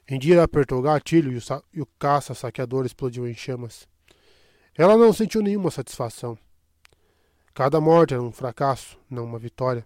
Indira 0.08 0.44
apertou 0.44 0.80
o 0.80 0.82
gatilho 0.84 1.32
e 1.32 1.38
o, 1.38 1.42
e 1.74 1.82
o 1.82 1.88
caça-saqueador 1.98 2.86
explodiu 2.86 3.28
em 3.28 3.34
chamas. 3.34 3.88
Ela 4.78 4.96
não 4.96 5.12
sentiu 5.12 5.42
nenhuma 5.42 5.72
satisfação. 5.72 6.38
Cada 7.56 7.82
morte 7.82 8.14
era 8.14 8.22
um 8.22 8.32
fracasso, 8.32 9.00
não 9.10 9.24
uma 9.24 9.40
vitória, 9.40 9.86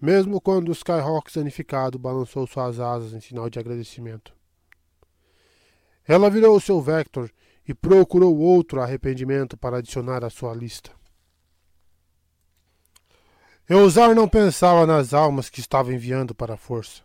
mesmo 0.00 0.40
quando 0.40 0.68
o 0.68 0.72
Skyhawk 0.72 1.32
sanificado 1.32 1.98
balançou 1.98 2.46
suas 2.46 2.78
asas 2.78 3.12
em 3.12 3.20
sinal 3.20 3.50
de 3.50 3.58
agradecimento. 3.58 4.32
Ela 6.06 6.30
virou 6.30 6.60
seu 6.60 6.80
Vector 6.80 7.30
e 7.66 7.74
procurou 7.74 8.36
outro 8.36 8.80
arrependimento 8.80 9.56
para 9.56 9.78
adicionar 9.78 10.24
à 10.24 10.30
sua 10.30 10.54
lista. 10.54 10.99
Eusar 13.70 14.16
não 14.16 14.28
pensava 14.28 14.84
nas 14.84 15.14
almas 15.14 15.48
que 15.48 15.60
estava 15.60 15.94
enviando 15.94 16.34
para 16.34 16.54
a 16.54 16.56
força. 16.56 17.02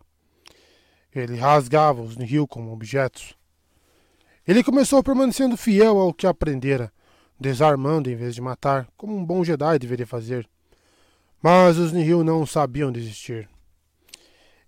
Ele 1.14 1.36
rasgava 1.36 2.02
os 2.02 2.16
Nihil 2.16 2.44
como 2.48 2.72
objetos. 2.72 3.36
Ele 4.44 4.64
começou 4.64 5.00
permanecendo 5.00 5.56
fiel 5.56 5.96
ao 5.96 6.12
que 6.12 6.26
aprendera, 6.26 6.92
desarmando 7.38 8.10
em 8.10 8.16
vez 8.16 8.34
de 8.34 8.40
matar, 8.40 8.88
como 8.96 9.16
um 9.16 9.24
bom 9.24 9.44
Jedi 9.44 9.78
deveria 9.78 10.08
fazer. 10.08 10.48
Mas 11.40 11.78
os 11.78 11.92
Nihil 11.92 12.24
não 12.24 12.44
sabiam 12.44 12.90
desistir. 12.90 13.48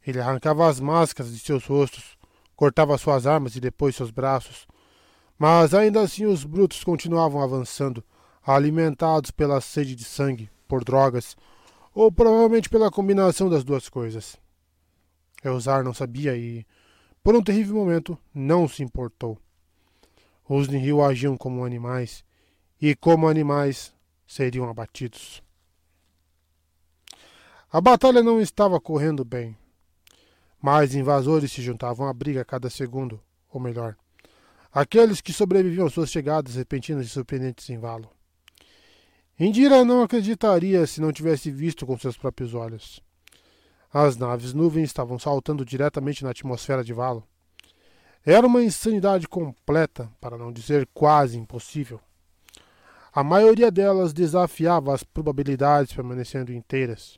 Ele 0.06 0.20
arrancava 0.20 0.68
as 0.68 0.78
máscaras 0.78 1.32
de 1.32 1.40
seus 1.40 1.66
rostos, 1.66 2.16
cortava 2.54 2.96
suas 2.96 3.26
armas 3.26 3.56
e 3.56 3.60
depois 3.60 3.96
seus 3.96 4.12
braços. 4.12 4.68
Mas 5.36 5.74
ainda 5.74 6.00
assim 6.02 6.26
os 6.26 6.44
brutos 6.44 6.84
continuavam 6.84 7.42
avançando, 7.42 8.04
alimentados 8.46 9.32
pela 9.32 9.60
sede 9.60 9.96
de 9.96 10.04
sangue, 10.04 10.48
por 10.68 10.84
drogas, 10.84 11.36
ou 11.98 12.12
provavelmente 12.12 12.70
pela 12.70 12.92
combinação 12.92 13.50
das 13.50 13.64
duas 13.64 13.88
coisas. 13.88 14.36
Elzar 15.42 15.82
não 15.82 15.92
sabia 15.92 16.36
e, 16.36 16.64
por 17.24 17.34
um 17.34 17.42
terrível 17.42 17.74
momento, 17.74 18.16
não 18.32 18.68
se 18.68 18.84
importou. 18.84 19.36
Os 20.48 20.68
Nihil 20.68 21.02
agiam 21.02 21.36
como 21.36 21.64
animais, 21.64 22.24
e 22.80 22.94
como 22.94 23.26
animais 23.26 23.92
seriam 24.28 24.70
abatidos. 24.70 25.42
A 27.68 27.80
batalha 27.80 28.22
não 28.22 28.40
estava 28.40 28.80
correndo 28.80 29.24
bem. 29.24 29.56
Mais 30.62 30.94
invasores 30.94 31.50
se 31.50 31.60
juntavam 31.60 32.06
à 32.06 32.12
briga 32.12 32.42
a 32.42 32.44
cada 32.44 32.70
segundo, 32.70 33.20
ou 33.50 33.60
melhor, 33.60 33.96
aqueles 34.70 35.20
que 35.20 35.32
sobreviviam 35.32 35.88
às 35.88 35.94
suas 35.94 36.10
chegadas 36.10 36.54
repentinas 36.54 37.06
e 37.06 37.10
surpreendentes 37.10 37.68
em 37.68 37.76
Valo. 37.76 38.08
Indira 39.40 39.84
não 39.84 40.02
acreditaria 40.02 40.84
se 40.84 41.00
não 41.00 41.12
tivesse 41.12 41.48
visto 41.48 41.86
com 41.86 41.96
seus 41.96 42.16
próprios 42.16 42.54
olhos. 42.54 43.00
As 43.92 44.16
naves 44.16 44.52
nuvens 44.52 44.88
estavam 44.88 45.16
saltando 45.16 45.64
diretamente 45.64 46.24
na 46.24 46.30
atmosfera 46.30 46.82
de 46.82 46.92
Valo. 46.92 47.22
Era 48.26 48.48
uma 48.48 48.64
insanidade 48.64 49.28
completa, 49.28 50.10
para 50.20 50.36
não 50.36 50.52
dizer 50.52 50.88
quase 50.92 51.38
impossível. 51.38 52.00
A 53.14 53.22
maioria 53.22 53.70
delas 53.70 54.12
desafiava 54.12 54.92
as 54.92 55.04
probabilidades 55.04 55.92
permanecendo 55.92 56.52
inteiras. 56.52 57.16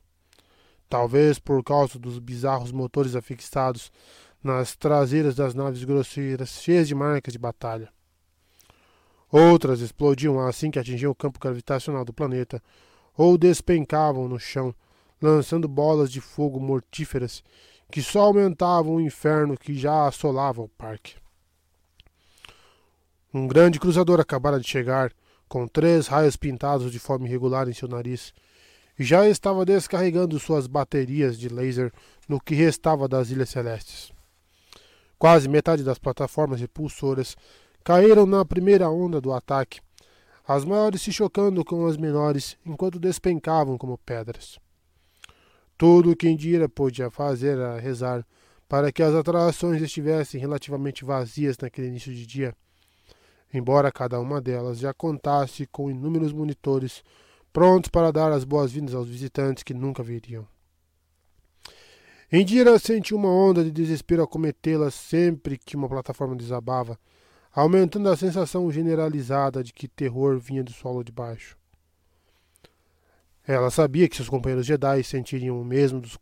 Talvez 0.87 1.39
por 1.39 1.63
causa 1.63 1.97
dos 1.97 2.19
bizarros 2.19 2.71
motores 2.71 3.15
afixados 3.15 3.91
nas 4.43 4.75
traseiras 4.75 5.33
das 5.33 5.55
naves 5.55 5.83
grosseiras 5.83 6.61
cheias 6.61 6.87
de 6.87 6.93
marcas 6.93 7.33
de 7.33 7.39
batalha. 7.39 7.91
Outras 9.31 9.79
explodiam 9.79 10.39
assim 10.39 10.69
que 10.69 10.77
atingiam 10.77 11.11
o 11.11 11.15
campo 11.15 11.39
gravitacional 11.39 12.03
do 12.03 12.11
planeta, 12.11 12.61
ou 13.15 13.37
despencavam 13.37 14.27
no 14.27 14.39
chão, 14.39 14.75
lançando 15.21 15.67
bolas 15.67 16.11
de 16.11 16.19
fogo 16.19 16.59
mortíferas 16.59 17.43
que 17.91 18.01
só 18.01 18.21
aumentavam 18.21 18.95
o 18.95 19.01
inferno 19.01 19.57
que 19.57 19.77
já 19.77 20.07
assolava 20.07 20.61
o 20.61 20.69
parque. 20.69 21.15
Um 23.33 23.47
grande 23.47 23.79
cruzador 23.79 24.19
acabara 24.19 24.59
de 24.59 24.67
chegar, 24.67 25.13
com 25.47 25.67
três 25.67 26.07
raios 26.07 26.37
pintados 26.37 26.91
de 26.91 26.99
forma 26.99 27.27
irregular 27.27 27.67
em 27.67 27.73
seu 27.73 27.87
nariz, 27.87 28.33
e 28.97 29.03
já 29.03 29.27
estava 29.27 29.65
descarregando 29.65 30.39
suas 30.39 30.67
baterias 30.67 31.37
de 31.37 31.49
laser 31.49 31.91
no 32.27 32.39
que 32.39 32.55
restava 32.55 33.07
das 33.07 33.29
Ilhas 33.29 33.49
Celestes. 33.49 34.11
Quase 35.19 35.47
metade 35.47 35.83
das 35.83 35.99
plataformas 35.99 36.59
repulsoras 36.59 37.35
caíram 37.83 38.25
na 38.25 38.45
primeira 38.45 38.89
onda 38.89 39.19
do 39.19 39.33
ataque, 39.33 39.79
as 40.47 40.65
maiores 40.65 41.01
se 41.01 41.11
chocando 41.11 41.63
com 41.63 41.85
as 41.85 41.97
menores 41.97 42.57
enquanto 42.65 42.99
despencavam 42.99 43.77
como 43.77 43.97
pedras. 43.97 44.59
Tudo 45.77 46.11
o 46.11 46.15
que 46.15 46.29
Indira 46.29 46.69
podia 46.69 47.09
fazer 47.09 47.57
era 47.57 47.79
rezar 47.79 48.25
para 48.67 48.91
que 48.91 49.03
as 49.03 49.13
atrações 49.13 49.81
estivessem 49.81 50.39
relativamente 50.39 51.03
vazias 51.03 51.57
naquele 51.57 51.87
início 51.87 52.13
de 52.13 52.25
dia, 52.25 52.55
embora 53.53 53.91
cada 53.91 54.19
uma 54.19 54.39
delas 54.39 54.79
já 54.79 54.93
contasse 54.93 55.65
com 55.67 55.89
inúmeros 55.89 56.31
monitores 56.31 57.03
prontos 57.51 57.89
para 57.89 58.11
dar 58.11 58.31
as 58.31 58.43
boas-vindas 58.43 58.95
aos 58.95 59.09
visitantes 59.09 59.63
que 59.63 59.73
nunca 59.73 60.03
viriam. 60.03 60.47
Indira 62.31 62.79
sentiu 62.79 63.17
uma 63.17 63.29
onda 63.29 63.61
de 63.61 63.71
desespero 63.71 64.23
acometê-la 64.23 64.89
sempre 64.89 65.57
que 65.57 65.75
uma 65.75 65.89
plataforma 65.89 66.33
desabava, 66.33 66.97
aumentando 67.53 68.09
a 68.09 68.15
sensação 68.15 68.71
generalizada 68.71 69.63
de 69.63 69.73
que 69.73 69.87
terror 69.87 70.39
vinha 70.39 70.63
do 70.63 70.71
solo 70.71 71.03
de 71.03 71.11
baixo. 71.11 71.57
Ela 73.45 73.69
sabia 73.69 74.07
que 74.07 74.15
seus 74.15 74.29
companheiros 74.29 74.65
Jedi 74.65 75.03
sentiriam 75.03 75.59
o 75.59 75.65
mesmo 75.65 75.99
dos, 75.99 76.17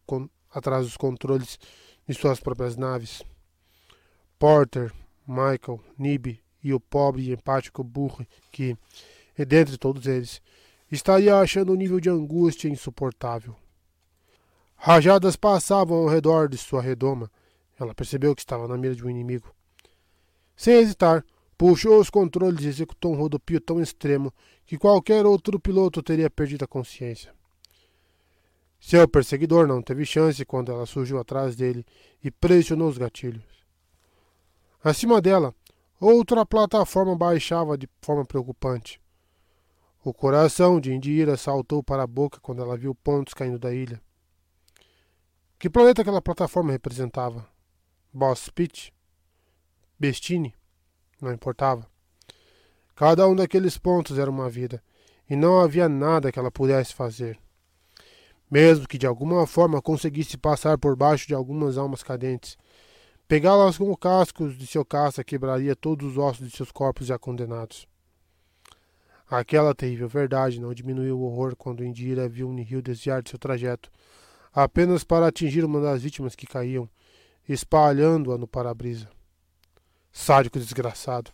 atrás 0.52 0.86
dos 0.86 0.98
controles 0.98 1.60
de 2.08 2.14
suas 2.14 2.40
próprias 2.40 2.76
naves. 2.76 3.22
Porter, 4.40 4.92
Michael, 5.28 5.80
Nib 5.98 6.40
e 6.64 6.74
o 6.74 6.80
pobre 6.80 7.24
e 7.24 7.32
empático 7.34 7.84
Burr, 7.84 8.26
que, 8.52 8.76
dentre 9.38 9.78
todos 9.78 10.08
eles, 10.08 10.42
estaria 10.92 11.38
achando 11.38 11.74
um 11.74 11.76
nível 11.76 12.00
de 12.00 12.10
angústia 12.10 12.68
insuportável. 12.68 13.56
Rajadas 14.76 15.36
passavam 15.36 15.98
ao 15.98 16.08
redor 16.08 16.48
de 16.48 16.58
sua 16.58 16.82
redoma. 16.82 17.30
Ela 17.78 17.94
percebeu 17.94 18.34
que 18.34 18.42
estava 18.42 18.68
na 18.68 18.78
mira 18.78 18.96
de 18.96 19.06
um 19.06 19.10
inimigo. 19.10 19.54
Sem 20.60 20.74
hesitar, 20.74 21.24
puxou 21.58 22.02
os 22.02 22.10
controles 22.10 22.66
e 22.66 22.68
executou 22.68 23.14
um 23.14 23.16
rodopio 23.16 23.62
tão 23.62 23.82
extremo 23.82 24.34
que 24.66 24.78
qualquer 24.78 25.26
outro 25.26 25.58
piloto 25.58 26.04
teria 26.04 26.30
perdido 26.30 26.66
a 26.66 26.68
consciência. 26.68 27.34
Seu 28.78 29.08
perseguidor 29.08 29.66
não 29.66 29.82
teve 29.82 30.06
chance 30.06 30.44
quando 30.44 30.70
ela 30.70 30.86
surgiu 30.86 31.18
atrás 31.18 31.56
dele 31.56 31.86
e 32.22 32.30
pressionou 32.30 32.90
os 32.90 32.98
gatilhos. 32.98 33.42
Acima 34.84 35.22
dela, 35.22 35.56
outra 35.98 36.46
plataforma 36.46 37.16
baixava 37.16 37.78
de 37.78 37.88
forma 38.02 38.26
preocupante. 38.26 39.00
O 40.04 40.14
coração 40.14 40.78
de 40.82 40.94
Indira 40.94 41.38
saltou 41.38 41.82
para 41.82 42.04
a 42.04 42.08
boca 42.08 42.38
quando 42.42 42.62
ela 42.62 42.76
viu 42.76 42.94
pontos 42.94 43.34
caindo 43.34 43.58
da 43.58 43.74
ilha. 43.74 44.02
Que 45.58 45.70
planeta 45.70 46.02
aquela 46.02 46.22
plataforma 46.22 46.74
representava? 46.74 47.48
Boss 48.12 48.50
Pitch? 48.50 48.90
Bestini? 50.00 50.56
Não 51.22 51.34
importava. 51.34 51.86
Cada 52.96 53.28
um 53.28 53.36
daqueles 53.36 53.78
pontos 53.78 54.18
era 54.18 54.32
uma 54.32 54.50
vida, 54.50 54.82
e 55.30 55.36
não 55.36 55.60
havia 55.60 55.90
nada 55.90 56.32
que 56.32 56.40
ela 56.40 56.50
pudesse 56.50 56.94
fazer. 56.94 57.38
Mesmo 58.50 58.88
que 58.88 58.98
de 58.98 59.06
alguma 59.06 59.46
forma 59.46 59.82
conseguisse 59.82 60.38
passar 60.38 60.78
por 60.78 60.96
baixo 60.96 61.28
de 61.28 61.36
algumas 61.36 61.78
almas 61.78 62.02
cadentes, 62.02 62.58
pegá-las 63.28 63.78
com 63.78 63.92
o 63.92 63.98
casco 63.98 64.48
de 64.50 64.66
seu 64.66 64.86
caça 64.86 65.24
quebraria 65.24 65.76
todos 65.76 66.12
os 66.12 66.18
ossos 66.18 66.50
de 66.50 66.56
seus 66.56 66.72
corpos 66.72 67.08
já 67.08 67.20
condenados. 67.20 67.86
Aquela 69.30 69.76
terrível 69.76 70.08
verdade 70.08 70.62
não 70.62 70.74
diminuiu 70.74 71.20
o 71.20 71.24
horror 71.24 71.56
quando 71.58 71.84
Indira 71.84 72.28
viu 72.28 72.52
Nihil 72.52 72.82
desviar 72.82 73.22
de 73.22 73.30
seu 73.30 73.38
trajeto, 73.38 73.92
apenas 74.54 75.04
para 75.04 75.28
atingir 75.28 75.64
uma 75.64 75.82
das 75.82 76.02
vítimas 76.02 76.36
que 76.36 76.48
caíam, 76.48 76.90
espalhando-a 77.48 78.38
no 78.38 78.48
para-brisa. 78.48 79.10
Sádico 80.12 80.60
desgraçado. 80.60 81.32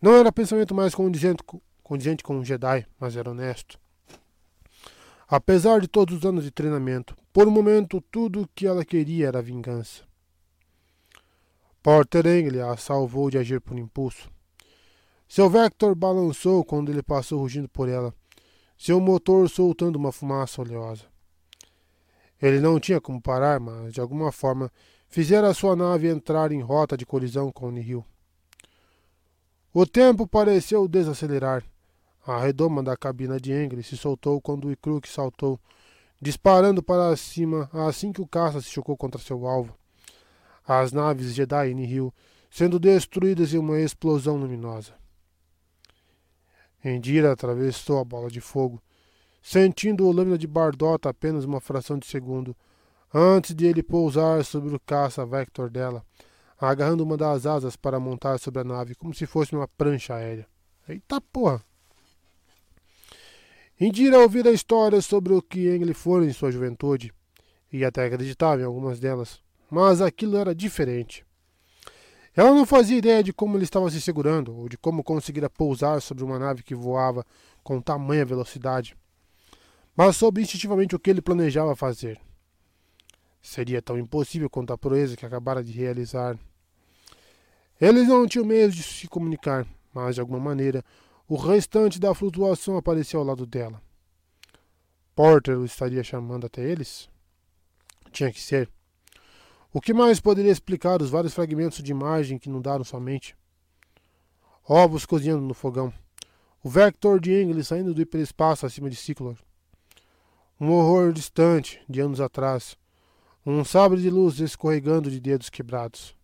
Não 0.00 0.16
era 0.16 0.32
pensamento 0.32 0.74
mais 0.74 0.94
condizente, 0.94 1.42
condizente 1.82 2.22
com 2.22 2.38
um 2.38 2.44
Jedi, 2.44 2.86
mas 2.98 3.16
era 3.16 3.30
honesto. 3.30 3.78
Apesar 5.26 5.80
de 5.80 5.88
todos 5.88 6.18
os 6.18 6.24
anos 6.24 6.44
de 6.44 6.50
treinamento, 6.50 7.16
por 7.32 7.48
um 7.48 7.50
momento 7.50 8.00
tudo 8.10 8.42
o 8.42 8.48
que 8.54 8.66
ela 8.66 8.84
queria 8.84 9.28
era 9.28 9.42
vingança. 9.42 10.02
Porter 11.82 12.26
Engle 12.26 12.60
a 12.60 12.76
salvou 12.76 13.30
de 13.30 13.38
agir 13.38 13.60
por 13.60 13.78
impulso. 13.78 14.30
Seu 15.28 15.50
Vector 15.50 15.94
balançou 15.94 16.64
quando 16.64 16.90
ele 16.90 17.02
passou 17.02 17.40
rugindo 17.40 17.68
por 17.68 17.88
ela, 17.88 18.14
seu 18.78 19.00
motor 19.00 19.48
soltando 19.48 19.96
uma 19.96 20.12
fumaça 20.12 20.62
oleosa. 20.62 21.04
Ele 22.40 22.60
não 22.60 22.78
tinha 22.78 23.00
como 23.00 23.20
parar, 23.20 23.58
mas 23.58 23.92
de 23.92 24.00
alguma 24.00 24.30
forma 24.30 24.70
fizera 25.14 25.54
sua 25.54 25.76
nave 25.76 26.08
entrar 26.08 26.50
em 26.50 26.60
rota 26.60 26.96
de 26.96 27.06
colisão 27.06 27.52
com 27.52 27.68
o 27.68 27.70
Nihil. 27.70 28.04
O 29.72 29.86
tempo 29.86 30.26
pareceu 30.26 30.88
desacelerar. 30.88 31.62
A 32.26 32.40
redoma 32.40 32.82
da 32.82 32.96
cabina 32.96 33.38
de 33.38 33.52
Engel 33.52 33.80
se 33.84 33.96
soltou 33.96 34.40
quando 34.40 34.64
o 34.64 34.72
Ikruk 34.72 35.08
saltou, 35.08 35.60
disparando 36.20 36.82
para 36.82 37.14
cima 37.14 37.70
assim 37.72 38.12
que 38.12 38.20
o 38.20 38.26
caça 38.26 38.60
se 38.60 38.68
chocou 38.68 38.96
contra 38.96 39.20
seu 39.20 39.46
alvo. 39.46 39.78
As 40.66 40.90
naves 40.90 41.32
Jedi 41.32 41.70
e 41.70 41.74
Nihil 41.74 42.12
sendo 42.50 42.80
destruídas 42.80 43.54
em 43.54 43.58
uma 43.58 43.78
explosão 43.78 44.36
luminosa. 44.36 44.94
Endira 46.84 47.30
atravessou 47.30 48.00
a 48.00 48.04
bola 48.04 48.28
de 48.28 48.40
fogo, 48.40 48.82
sentindo 49.40 50.08
o 50.08 50.10
lâmina 50.10 50.36
de 50.36 50.48
Bardota 50.48 51.08
apenas 51.08 51.44
uma 51.44 51.60
fração 51.60 52.00
de 52.00 52.06
segundo, 52.06 52.56
antes 53.14 53.54
de 53.54 53.64
ele 53.64 53.80
pousar 53.80 54.44
sobre 54.44 54.74
o 54.74 54.80
caça 54.80 55.24
Vector 55.24 55.70
dela, 55.70 56.04
agarrando 56.58 57.04
uma 57.04 57.16
das 57.16 57.46
asas 57.46 57.76
para 57.76 58.00
montar 58.00 58.38
sobre 58.38 58.60
a 58.60 58.64
nave 58.64 58.96
como 58.96 59.14
se 59.14 59.24
fosse 59.24 59.54
uma 59.54 59.68
prancha 59.68 60.16
aérea. 60.16 60.48
Eita 60.88 61.20
porra! 61.20 61.62
Indira 63.80 64.18
ouvira 64.18 64.50
histórias 64.50 65.04
sobre 65.06 65.32
o 65.32 65.40
que 65.40 65.68
Engel 65.68 65.94
fora 65.94 66.24
em 66.24 66.32
sua 66.32 66.50
juventude, 66.50 67.12
e 67.72 67.84
até 67.84 68.04
acreditava 68.04 68.60
em 68.60 68.64
algumas 68.64 68.98
delas, 68.98 69.40
mas 69.70 70.00
aquilo 70.00 70.36
era 70.36 70.54
diferente. 70.54 71.24
Ela 72.36 72.50
não 72.50 72.66
fazia 72.66 72.98
ideia 72.98 73.22
de 73.22 73.32
como 73.32 73.56
ele 73.56 73.64
estava 73.64 73.88
se 73.90 74.00
segurando, 74.00 74.56
ou 74.56 74.68
de 74.68 74.76
como 74.76 75.04
conseguira 75.04 75.48
pousar 75.48 76.02
sobre 76.02 76.24
uma 76.24 76.38
nave 76.38 76.64
que 76.64 76.74
voava 76.74 77.24
com 77.62 77.80
tamanha 77.80 78.24
velocidade, 78.24 78.96
mas 79.96 80.16
soube 80.16 80.42
instintivamente 80.42 80.96
o 80.96 80.98
que 80.98 81.10
ele 81.10 81.22
planejava 81.22 81.76
fazer. 81.76 82.20
Seria 83.44 83.82
tão 83.82 83.98
impossível 83.98 84.48
quanto 84.48 84.72
a 84.72 84.78
proeza 84.78 85.18
que 85.18 85.26
acabara 85.26 85.62
de 85.62 85.70
realizar. 85.70 86.38
Eles 87.78 88.08
não 88.08 88.26
tinham 88.26 88.46
meios 88.46 88.74
de 88.74 88.82
se 88.82 89.06
comunicar, 89.06 89.66
mas 89.92 90.14
de 90.14 90.22
alguma 90.22 90.40
maneira 90.40 90.82
o 91.28 91.36
restante 91.36 92.00
da 92.00 92.14
flutuação 92.14 92.78
apareceu 92.78 93.20
ao 93.20 93.26
lado 93.26 93.44
dela. 93.44 93.82
Porter 95.14 95.58
o 95.58 95.64
estaria 95.66 96.02
chamando 96.02 96.46
até 96.46 96.62
eles? 96.62 97.06
Tinha 98.10 98.32
que 98.32 98.40
ser. 98.40 98.66
O 99.70 99.78
que 99.78 99.92
mais 99.92 100.20
poderia 100.20 100.50
explicar 100.50 101.02
os 101.02 101.10
vários 101.10 101.34
fragmentos 101.34 101.82
de 101.82 101.92
imagem 101.92 102.38
que 102.38 102.48
inundaram 102.48 102.82
sua 102.82 102.98
mente? 102.98 103.36
Ovos 104.66 105.04
cozinhando 105.04 105.42
no 105.42 105.52
fogão. 105.52 105.92
O 106.62 106.70
Vector 106.70 107.20
de 107.20 107.42
Engel 107.42 107.62
saindo 107.62 107.92
do 107.92 108.00
hiperespaço 108.00 108.64
acima 108.64 108.88
de 108.88 108.96
Ciclor. 108.96 109.36
Um 110.58 110.70
horror 110.70 111.12
distante, 111.12 111.82
de 111.86 112.00
anos 112.00 112.22
atrás, 112.22 112.74
um 113.46 113.64
sabre 113.64 114.00
de 114.00 114.08
luz 114.08 114.40
escorregando 114.40 115.10
de 115.10 115.20
dedos 115.20 115.50
quebrados. 115.50 116.16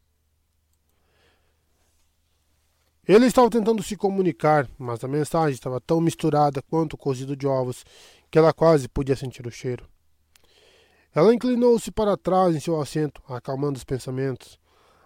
Ele 3.07 3.26
estava 3.26 3.50
tentando 3.50 3.82
se 3.82 3.96
comunicar, 3.96 4.68
mas 4.78 5.03
a 5.03 5.08
mensagem 5.08 5.53
estava 5.53 5.81
tão 5.81 6.00
misturada 6.00 6.62
quanto 6.62 6.94
o 6.94 6.99
cozido 6.99 7.36
de 7.36 7.46
ovos 7.46 7.85
que 8.31 8.39
ela 8.39 8.53
quase 8.53 8.89
podia 8.89 9.17
sentir 9.17 9.46
o 9.46 9.50
cheiro. 9.50 9.89
Ela 11.12 11.35
inclinou-se 11.35 11.90
para 11.90 12.17
trás 12.17 12.54
em 12.54 12.61
seu 12.61 12.81
assento, 12.81 13.21
acalmando 13.28 13.76
os 13.76 13.85
pensamentos, 13.85 14.58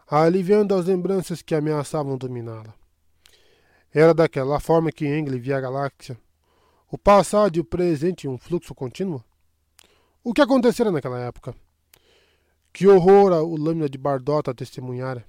aliviando 0.06 0.74
as 0.74 0.84
lembranças 0.84 1.40
que 1.40 1.54
ameaçavam 1.54 2.18
dominá-la. 2.18 2.74
Era 3.92 4.12
daquela 4.12 4.60
forma 4.60 4.92
que 4.92 5.06
Engel 5.06 5.40
via 5.40 5.56
a 5.56 5.60
galáxia, 5.60 6.18
o 6.90 6.98
passado 6.98 7.56
e 7.56 7.60
o 7.60 7.64
presente 7.64 8.26
em 8.26 8.30
um 8.30 8.36
fluxo 8.36 8.74
contínuo? 8.74 9.24
O 10.22 10.34
que 10.34 10.42
acontecera 10.42 10.92
naquela 10.92 11.18
época? 11.18 11.54
Que 12.74 12.88
horror 12.88 13.30
o 13.30 13.56
lâmina 13.56 13.88
de 13.88 13.96
Bardota 13.96 14.52
testemunhara. 14.52 15.24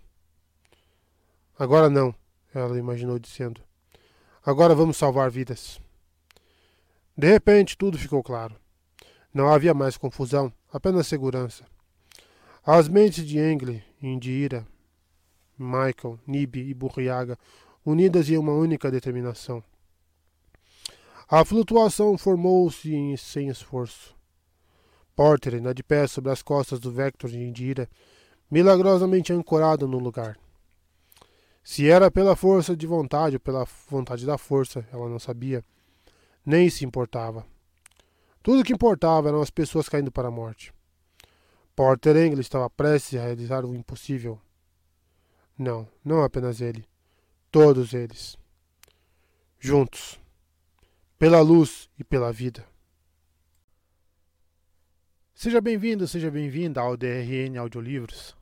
Agora 1.60 1.92
não, 1.92 2.14
ela 2.52 2.76
imaginou 2.76 3.20
dizendo. 3.20 3.62
Agora 4.44 4.74
vamos 4.74 4.98
salvar 4.98 5.30
vidas. 5.30 5.80
De 7.16 7.28
repente 7.28 7.78
tudo 7.78 8.00
ficou 8.00 8.24
claro. 8.24 8.56
Não 9.32 9.48
havia 9.54 9.76
mais 9.76 9.96
confusão, 9.96 10.52
apenas 10.74 11.06
segurança. 11.06 11.64
As 12.66 12.88
mentes 12.88 13.24
de 13.24 13.38
Engle, 13.38 13.84
Indira, 14.02 14.66
Michael, 15.56 16.20
Nib 16.26 16.56
e 16.56 16.74
Burriaga 16.74 17.38
unidas 17.86 18.28
em 18.28 18.40
uma 18.40 18.54
única 18.54 18.90
determinação. 18.90 19.64
A 21.30 21.46
flutuação 21.46 22.18
formou-se 22.18 23.16
sem 23.20 23.50
esforço. 23.50 24.15
Porter, 25.16 25.56
ainda 25.56 25.74
de 25.74 25.82
pé 25.82 26.06
sobre 26.08 26.32
as 26.32 26.42
costas 26.42 26.80
do 26.80 26.92
Vector 26.92 27.30
de 27.30 27.40
Indira, 27.40 27.90
milagrosamente 28.52 29.32
ancorado 29.32 29.88
no 29.88 29.98
lugar. 29.98 30.38
Se 31.64 31.90
era 31.90 32.12
pela 32.12 32.36
força 32.36 32.76
de 32.76 32.86
vontade 32.86 33.38
ou 33.38 33.40
pela 33.40 33.66
vontade 33.90 34.26
da 34.26 34.38
força, 34.38 34.88
ela 34.92 35.10
não 35.10 35.18
sabia, 35.18 35.64
nem 36.46 36.70
se 36.70 36.86
importava. 36.86 37.46
Tudo 38.44 38.62
o 38.62 38.64
que 38.64 38.74
importava 38.74 39.30
eram 39.30 39.42
as 39.42 39.50
pessoas 39.50 39.90
caindo 39.90 40.12
para 40.12 40.28
a 40.28 40.32
morte. 40.32 40.72
Porter 41.76 42.16
Engel 42.16 42.40
estava 42.40 42.70
prestes 42.70 43.20
a 43.20 43.24
realizar 43.24 43.66
o 43.66 43.74
impossível. 43.74 44.40
Não, 45.58 45.88
não 46.04 46.24
apenas 46.24 46.62
ele. 46.62 46.86
Todos 47.50 47.94
eles. 47.94 48.38
Juntos. 49.60 50.20
Pela 51.18 51.42
luz 51.42 51.90
e 51.98 52.04
pela 52.04 52.32
vida. 52.32 52.66
Seja 55.38 55.60
bem-vindo, 55.60 56.08
seja 56.08 56.32
bem-vinda 56.32 56.80
ao 56.80 56.96
DRN 56.96 57.58
Audiolivros. 57.60 58.34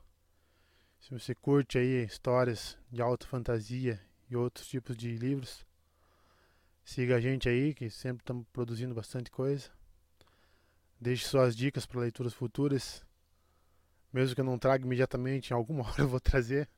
Se 1.00 1.10
você 1.10 1.34
curte 1.34 1.76
aí 1.76 2.04
histórias 2.04 2.78
de 2.88 3.02
alta 3.02 3.26
fantasia 3.26 4.00
e 4.30 4.36
outros 4.36 4.68
tipos 4.68 4.96
de 4.96 5.16
livros, 5.16 5.66
siga 6.84 7.16
a 7.16 7.20
gente 7.20 7.48
aí, 7.48 7.74
que 7.74 7.90
sempre 7.90 8.22
estamos 8.22 8.46
produzindo 8.52 8.94
bastante 8.94 9.28
coisa. 9.28 9.72
Deixe 11.00 11.26
suas 11.26 11.56
dicas 11.56 11.84
para 11.84 12.00
leituras 12.00 12.32
futuras. 12.32 13.04
Mesmo 14.12 14.36
que 14.36 14.40
eu 14.40 14.44
não 14.44 14.56
traga 14.56 14.86
imediatamente, 14.86 15.50
em 15.50 15.54
alguma 15.54 15.82
hora 15.90 16.02
eu 16.02 16.08
vou 16.08 16.20
trazer. 16.20 16.70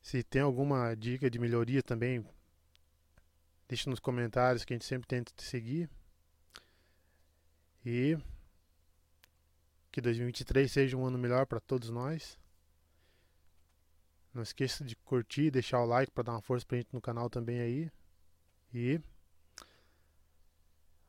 Se 0.00 0.22
tem 0.22 0.42
alguma 0.42 0.94
dica 0.94 1.28
de 1.28 1.40
melhoria 1.40 1.82
também, 1.82 2.24
deixe 3.66 3.90
nos 3.90 3.98
comentários 3.98 4.64
que 4.64 4.72
a 4.72 4.76
gente 4.76 4.86
sempre 4.86 5.08
tenta 5.08 5.32
te 5.34 5.42
seguir. 5.42 5.90
E 7.84 8.16
que 9.94 10.00
2023 10.00 10.72
seja 10.72 10.96
um 10.96 11.06
ano 11.06 11.16
melhor 11.16 11.46
para 11.46 11.60
todos 11.60 11.88
nós. 11.88 12.36
Não 14.34 14.42
esqueça 14.42 14.82
de 14.84 14.96
curtir, 14.96 15.52
deixar 15.52 15.80
o 15.80 15.86
like 15.86 16.10
para 16.10 16.24
dar 16.24 16.32
uma 16.32 16.42
força 16.42 16.66
pra 16.66 16.78
gente 16.78 16.92
no 16.92 17.00
canal 17.00 17.30
também 17.30 17.60
aí. 17.60 17.92
E 18.74 19.00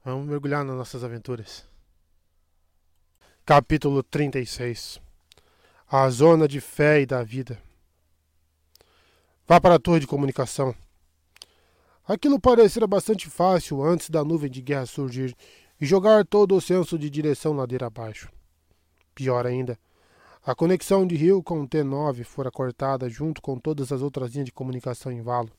vamos 0.03 0.27
mergulhar 0.27 0.63
nas 0.63 0.75
nossas 0.75 1.03
aventuras. 1.03 1.67
Capítulo 3.43 4.03
36 4.03 5.01
A 5.87 6.07
Zona 6.11 6.47
de 6.47 6.61
Fé 6.61 7.01
e 7.01 7.07
da 7.07 7.23
Vida 7.23 7.59
Vá 9.47 9.59
para 9.59 9.75
a 9.75 9.79
torre 9.79 10.01
de 10.01 10.07
comunicação. 10.07 10.75
Aquilo 12.07 12.39
parecia 12.39 12.85
bastante 12.85 13.31
fácil 13.31 13.81
antes 13.81 14.11
da 14.11 14.23
nuvem 14.23 14.49
de 14.49 14.61
guerra 14.61 14.85
surgir 14.85 15.35
e 15.81 15.87
jogar 15.87 16.23
todo 16.23 16.55
o 16.55 16.61
senso 16.61 16.99
de 16.99 17.09
direção 17.09 17.53
ladeira 17.53 17.87
abaixo. 17.87 18.29
Pior 19.15 19.47
ainda, 19.47 19.79
a 20.45 20.53
conexão 20.53 21.07
de 21.07 21.15
Rio 21.15 21.41
com 21.41 21.61
o 21.61 21.67
T9 21.67 22.23
fora 22.25 22.51
cortada 22.51 23.09
junto 23.09 23.41
com 23.41 23.57
todas 23.57 23.91
as 23.91 24.01
outras 24.01 24.33
linhas 24.33 24.45
de 24.45 24.51
comunicação 24.51 25.11
em 25.11 25.21
valo. 25.21 25.49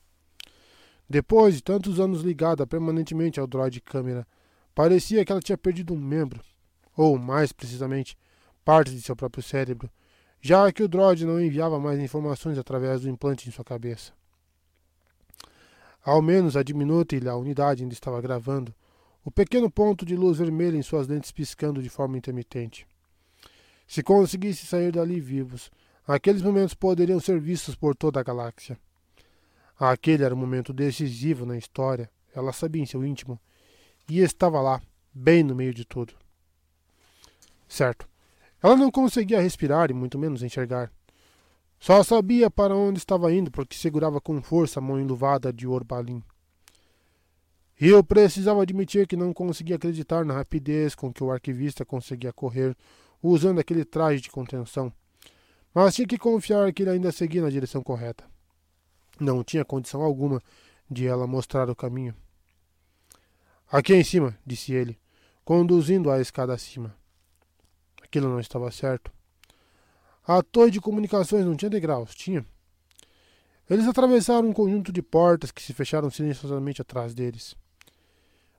Depois 1.09 1.55
de 1.55 1.63
tantos 1.63 1.99
anos 1.99 2.21
ligada 2.21 2.67
permanentemente 2.67 3.39
ao 3.39 3.47
droid 3.47 3.81
câmera, 3.81 4.27
parecia 4.75 5.25
que 5.25 5.31
ela 5.31 5.41
tinha 5.41 5.57
perdido 5.57 5.93
um 5.93 5.99
membro, 5.99 6.39
ou, 6.95 7.17
mais 7.17 7.51
precisamente, 7.51 8.15
parte 8.63 8.91
de 8.91 9.01
seu 9.01 9.15
próprio 9.15 9.43
cérebro, 9.43 9.89
já 10.39 10.71
que 10.71 10.83
o 10.83 10.87
droid 10.87 11.25
não 11.25 11.41
enviava 11.41 11.79
mais 11.79 11.99
informações 11.99 12.57
através 12.57 13.01
do 13.01 13.09
implante 13.09 13.49
em 13.49 13.51
sua 13.51 13.65
cabeça. 13.65 14.13
Ao 16.03 16.21
menos 16.21 16.55
a 16.55 16.63
diminuta 16.63 17.15
e 17.15 17.27
a 17.27 17.35
unidade 17.35 17.83
ainda 17.83 17.93
estava 17.93 18.21
gravando, 18.21 18.73
o 19.25 19.31
pequeno 19.31 19.69
ponto 19.69 20.05
de 20.05 20.15
luz 20.15 20.37
vermelha 20.37 20.77
em 20.77 20.81
suas 20.81 21.07
lentes 21.07 21.31
piscando 21.31 21.81
de 21.81 21.89
forma 21.89 22.17
intermitente. 22.17 22.87
Se 23.87 24.03
conseguisse 24.03 24.65
sair 24.65 24.91
dali 24.91 25.19
vivos, 25.19 25.71
aqueles 26.05 26.41
momentos 26.41 26.73
poderiam 26.73 27.19
ser 27.19 27.39
vistos 27.39 27.73
por 27.73 27.95
toda 27.95 28.19
a 28.19 28.23
galáxia. 28.23 28.77
Aquele 29.79 30.23
era 30.23 30.35
um 30.35 30.37
momento 30.37 30.73
decisivo 30.73 31.45
na 31.45 31.57
história, 31.57 32.09
ela 32.35 32.51
sabia 32.51 32.81
em 32.81 32.85
seu 32.85 33.05
íntimo, 33.05 33.39
e 34.09 34.19
estava 34.19 34.59
lá, 34.59 34.81
bem 35.13 35.43
no 35.43 35.55
meio 35.55 35.73
de 35.73 35.85
tudo. 35.85 36.13
Certo. 37.67 38.07
Ela 38.61 38.75
não 38.75 38.91
conseguia 38.91 39.39
respirar 39.39 39.89
e 39.89 39.93
muito 39.93 40.17
menos 40.17 40.41
enxergar. 40.41 40.91
Só 41.79 42.03
sabia 42.03 42.49
para 42.49 42.75
onde 42.75 42.97
estava 42.97 43.31
indo 43.31 43.51
porque 43.51 43.75
segurava 43.75 44.19
com 44.19 44.41
força 44.41 44.79
a 44.79 44.81
mão 44.81 44.99
enluvada 44.99 45.53
de 45.53 45.67
Orbalin. 45.67 46.23
eu 47.79 48.03
precisava 48.03 48.63
admitir 48.63 49.05
que 49.05 49.15
não 49.15 49.31
conseguia 49.31 49.75
acreditar 49.75 50.25
na 50.25 50.33
rapidez 50.33 50.95
com 50.95 51.13
que 51.13 51.23
o 51.23 51.31
arquivista 51.31 51.85
conseguia 51.85 52.33
correr 52.33 52.75
usando 53.27 53.59
aquele 53.59 53.85
traje 53.85 54.21
de 54.21 54.29
contenção. 54.29 54.91
Mas 55.73 55.95
tinha 55.95 56.07
que 56.07 56.17
confiar 56.17 56.71
que 56.73 56.83
ele 56.83 56.91
ainda 56.91 57.11
seguia 57.11 57.41
na 57.41 57.49
direção 57.49 57.83
correta. 57.83 58.23
Não 59.19 59.43
tinha 59.43 59.65
condição 59.65 60.01
alguma 60.01 60.41
de 60.89 61.07
ela 61.07 61.27
mostrar 61.27 61.69
o 61.69 61.75
caminho. 61.75 62.15
Aqui 63.69 63.93
em 63.93 64.03
cima, 64.03 64.37
disse 64.45 64.73
ele, 64.73 64.97
conduzindo 65.43 66.09
a 66.09 66.21
escada 66.21 66.53
acima. 66.53 66.95
Aquilo 68.01 68.29
não 68.29 68.39
estava 68.39 68.71
certo. 68.71 69.11
A 70.25 70.41
torre 70.41 70.71
de 70.71 70.81
comunicações 70.81 71.45
não 71.45 71.55
tinha 71.55 71.69
degraus, 71.69 72.15
tinha. 72.15 72.45
Eles 73.69 73.87
atravessaram 73.87 74.47
um 74.47 74.53
conjunto 74.53 74.91
de 74.91 75.01
portas 75.01 75.51
que 75.51 75.61
se 75.61 75.73
fecharam 75.73 76.09
silenciosamente 76.09 76.81
atrás 76.81 77.13
deles. 77.13 77.55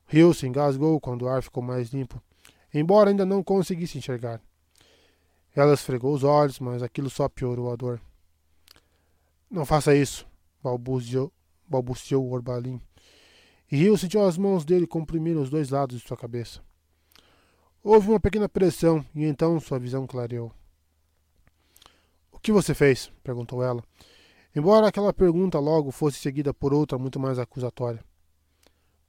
Rio 0.06 0.32
se 0.34 0.46
engasgou 0.46 1.00
quando 1.00 1.22
o 1.22 1.28
ar 1.28 1.42
ficou 1.42 1.62
mais 1.62 1.90
limpo, 1.90 2.22
embora 2.72 3.10
ainda 3.10 3.24
não 3.24 3.42
conseguisse 3.42 3.96
enxergar. 3.96 4.40
Ela 5.58 5.74
esfregou 5.74 6.14
os 6.14 6.22
olhos, 6.22 6.60
mas 6.60 6.84
aquilo 6.84 7.10
só 7.10 7.28
piorou 7.28 7.72
a 7.72 7.74
dor. 7.74 8.00
Não 9.50 9.66
faça 9.66 9.92
isso, 9.92 10.24
balbuciou, 10.62 11.32
balbuciou 11.66 12.30
Orbalin. 12.30 12.80
E 13.68 13.76
Rio 13.76 13.98
sentiu 13.98 14.24
as 14.24 14.38
mãos 14.38 14.64
dele 14.64 14.86
comprimir 14.86 15.36
os 15.36 15.50
dois 15.50 15.70
lados 15.70 16.00
de 16.00 16.06
sua 16.06 16.16
cabeça. 16.16 16.62
Houve 17.82 18.08
uma 18.08 18.20
pequena 18.20 18.48
pressão 18.48 19.04
e 19.12 19.24
então 19.24 19.58
sua 19.58 19.80
visão 19.80 20.06
clareou. 20.06 20.52
O 22.30 22.38
que 22.38 22.52
você 22.52 22.72
fez? 22.72 23.10
perguntou 23.24 23.60
ela, 23.60 23.82
embora 24.54 24.86
aquela 24.86 25.12
pergunta 25.12 25.58
logo 25.58 25.90
fosse 25.90 26.20
seguida 26.20 26.54
por 26.54 26.72
outra 26.72 26.96
muito 26.96 27.18
mais 27.18 27.36
acusatória. 27.36 28.04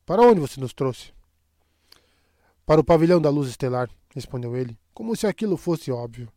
Para 0.03 0.23
onde 0.23 0.39
você 0.39 0.59
nos 0.59 0.73
trouxe? 0.73 1.13
Para 2.65 2.81
o 2.81 2.83
pavilhão 2.83 3.21
da 3.21 3.29
luz 3.29 3.49
estelar, 3.49 3.87
respondeu 4.15 4.57
ele, 4.57 4.75
como 4.95 5.15
se 5.15 5.27
aquilo 5.27 5.55
fosse 5.55 5.91
óbvio. 5.91 6.27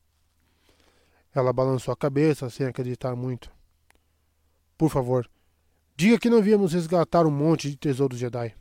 Ela 1.34 1.52
balançou 1.52 1.92
a 1.92 1.96
cabeça 1.96 2.50
sem 2.50 2.66
acreditar 2.66 3.16
muito. 3.16 3.50
Por 4.76 4.90
favor, 4.90 5.28
diga 5.96 6.18
que 6.18 6.28
não 6.28 6.42
viemos 6.42 6.72
resgatar 6.72 7.26
um 7.26 7.30
monte 7.30 7.70
de 7.70 7.76
tesouros 7.76 8.18
Jedi. 8.18 8.54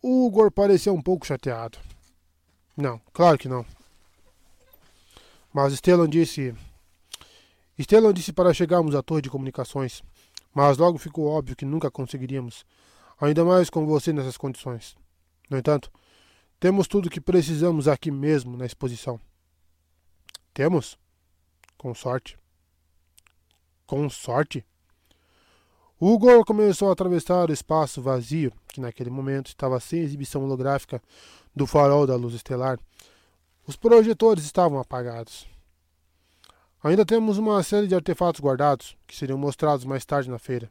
O 0.00 0.26
Ugor 0.26 0.52
parecia 0.52 0.92
um 0.92 1.00
pouco 1.00 1.26
chateado. 1.26 1.78
Não, 2.76 3.00
claro 3.12 3.38
que 3.38 3.48
não. 3.48 3.64
Mas 5.52 5.72
Stellan 5.72 6.08
disse. 6.08 6.54
Stellan 7.78 8.12
disse 8.12 8.32
para 8.32 8.52
chegarmos 8.52 8.94
à 8.94 9.02
torre 9.02 9.22
de 9.22 9.30
comunicações, 9.30 10.02
mas 10.52 10.78
logo 10.78 10.98
ficou 10.98 11.26
óbvio 11.26 11.56
que 11.56 11.64
nunca 11.64 11.90
conseguiríamos, 11.90 12.64
ainda 13.20 13.44
mais 13.44 13.70
com 13.70 13.86
você 13.86 14.12
nessas 14.12 14.36
condições. 14.36 14.94
No 15.48 15.56
entanto, 15.56 15.90
temos 16.60 16.86
tudo 16.86 17.06
o 17.06 17.10
que 17.10 17.20
precisamos 17.20 17.88
aqui 17.88 18.10
mesmo 18.10 18.56
na 18.56 18.66
exposição. 18.66 19.20
Temos? 20.54 20.96
Com 21.76 21.92
sorte. 21.92 22.38
Com 23.84 24.08
sorte? 24.08 24.64
Hugo 26.00 26.44
começou 26.44 26.88
a 26.88 26.92
atravessar 26.92 27.50
o 27.50 27.52
espaço 27.52 28.00
vazio, 28.00 28.52
que 28.68 28.80
naquele 28.80 29.10
momento 29.10 29.48
estava 29.48 29.80
sem 29.80 29.98
exibição 29.98 30.44
holográfica 30.44 31.02
do 31.56 31.66
farol 31.66 32.06
da 32.06 32.14
luz 32.14 32.34
estelar. 32.34 32.78
Os 33.66 33.74
projetores 33.74 34.44
estavam 34.44 34.78
apagados. 34.78 35.44
Ainda 36.84 37.04
temos 37.04 37.36
uma 37.36 37.60
série 37.64 37.88
de 37.88 37.94
artefatos 37.96 38.40
guardados, 38.40 38.96
que 39.08 39.16
seriam 39.16 39.36
mostrados 39.36 39.84
mais 39.84 40.04
tarde 40.04 40.30
na 40.30 40.38
feira. 40.38 40.70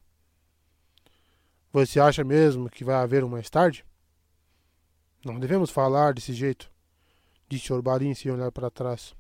Você 1.74 2.00
acha 2.00 2.24
mesmo 2.24 2.70
que 2.70 2.86
vai 2.86 2.96
haver 2.96 3.22
um 3.26 3.30
mais 3.30 3.50
tarde? 3.50 3.86
Não 5.26 5.38
devemos 5.40 5.70
falar 5.70 6.14
desse 6.14 6.32
jeito, 6.32 6.72
disse 7.50 7.74
Orbalin 7.74 8.14
sem 8.14 8.32
olhar 8.32 8.52
para 8.52 8.72
trás. 8.72 9.14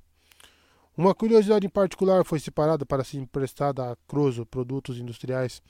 Uma 0.96 1.16
curiosidade 1.16 1.66
em 1.66 1.70
particular 1.70 2.24
foi 2.24 2.40
separada 2.40 2.86
para 2.86 3.04
ser 3.04 3.18
emprestada 3.18 3.92
a 3.92 3.96
Cruzo 4.08 4.46
Produtos 4.46 5.00
Industriais 5.00 5.62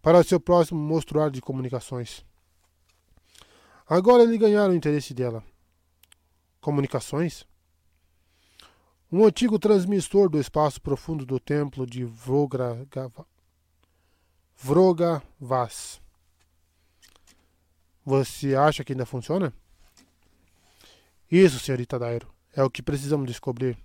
para 0.00 0.22
seu 0.22 0.38
próximo 0.38 0.80
mostruário 0.80 1.32
de 1.32 1.42
comunicações. 1.42 2.24
Agora 3.86 4.22
ele 4.22 4.38
ganhara 4.38 4.70
o 4.70 4.74
interesse 4.74 5.12
dela. 5.12 5.42
Comunicações? 6.60 7.44
Um 9.10 9.24
antigo 9.24 9.58
transmissor 9.58 10.28
do 10.28 10.38
espaço 10.38 10.80
profundo 10.80 11.26
do 11.26 11.40
templo 11.40 11.84
de 11.84 12.04
Vroga 12.04 12.86
Vaz. 15.40 16.00
Você 18.04 18.54
acha 18.54 18.84
que 18.84 18.92
ainda 18.92 19.04
funciona? 19.04 19.52
Isso, 21.28 21.58
senhorita 21.58 21.98
Dairo. 21.98 22.32
É 22.54 22.62
o 22.62 22.70
que 22.70 22.82
precisamos 22.82 23.26
descobrir. 23.26 23.76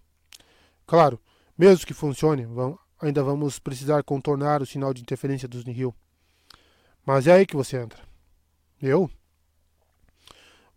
Claro, 0.85 1.19
mesmo 1.57 1.85
que 1.85 1.93
funcione, 1.93 2.45
ainda 3.01 3.23
vamos 3.23 3.59
precisar 3.59 4.03
contornar 4.03 4.61
o 4.61 4.65
sinal 4.65 4.93
de 4.93 5.01
interferência 5.01 5.47
dos 5.47 5.65
Nihil. 5.65 5.93
Mas 7.05 7.27
é 7.27 7.33
aí 7.33 7.45
que 7.45 7.55
você 7.55 7.77
entra. 7.77 8.01
Eu? 8.81 9.09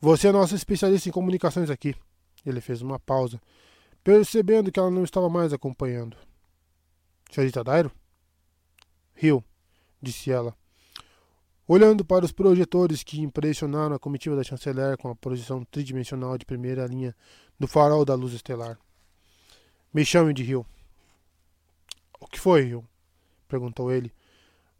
Você 0.00 0.28
é 0.28 0.32
nosso 0.32 0.54
especialista 0.54 1.08
em 1.08 1.12
comunicações 1.12 1.70
aqui. 1.70 1.94
Ele 2.46 2.60
fez 2.60 2.80
uma 2.80 2.98
pausa, 2.98 3.40
percebendo 4.04 4.70
que 4.70 4.78
ela 4.78 4.90
não 4.90 5.04
estava 5.04 5.28
mais 5.28 5.52
acompanhando. 5.52 6.16
Senhorita 7.30 7.64
Dairo? 7.64 7.90
Rio, 9.14 9.44
disse 10.00 10.30
ela, 10.30 10.56
olhando 11.66 12.04
para 12.04 12.24
os 12.24 12.32
projetores 12.32 13.02
que 13.02 13.20
impressionaram 13.20 13.96
a 13.96 13.98
comitiva 13.98 14.36
da 14.36 14.44
chanceler 14.44 14.96
com 14.96 15.10
a 15.10 15.16
projeção 15.16 15.64
tridimensional 15.64 16.38
de 16.38 16.46
primeira 16.46 16.86
linha 16.86 17.14
do 17.58 17.66
farol 17.66 18.04
da 18.04 18.14
luz 18.14 18.32
estelar. 18.32 18.78
Me 19.98 20.04
chame 20.04 20.32
de 20.32 20.44
Rio. 20.44 20.64
O 22.20 22.28
que 22.28 22.38
foi, 22.38 22.62
Rio? 22.62 22.88
perguntou 23.48 23.90
ele, 23.90 24.14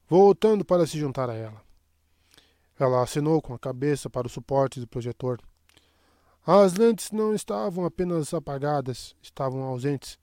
voltando 0.07 0.65
para 0.65 0.87
se 0.87 0.97
juntar 0.97 1.29
a 1.29 1.35
ela. 1.35 1.61
Ela 2.79 3.03
acenou 3.03 3.43
com 3.43 3.53
a 3.53 3.59
cabeça 3.59 4.09
para 4.09 4.29
o 4.29 4.31
suporte 4.31 4.79
do 4.79 4.87
projetor. 4.87 5.41
As 6.47 6.75
lentes 6.75 7.11
não 7.11 7.35
estavam 7.35 7.85
apenas 7.85 8.33
apagadas, 8.33 9.17
estavam 9.21 9.63
ausentes, 9.63 10.17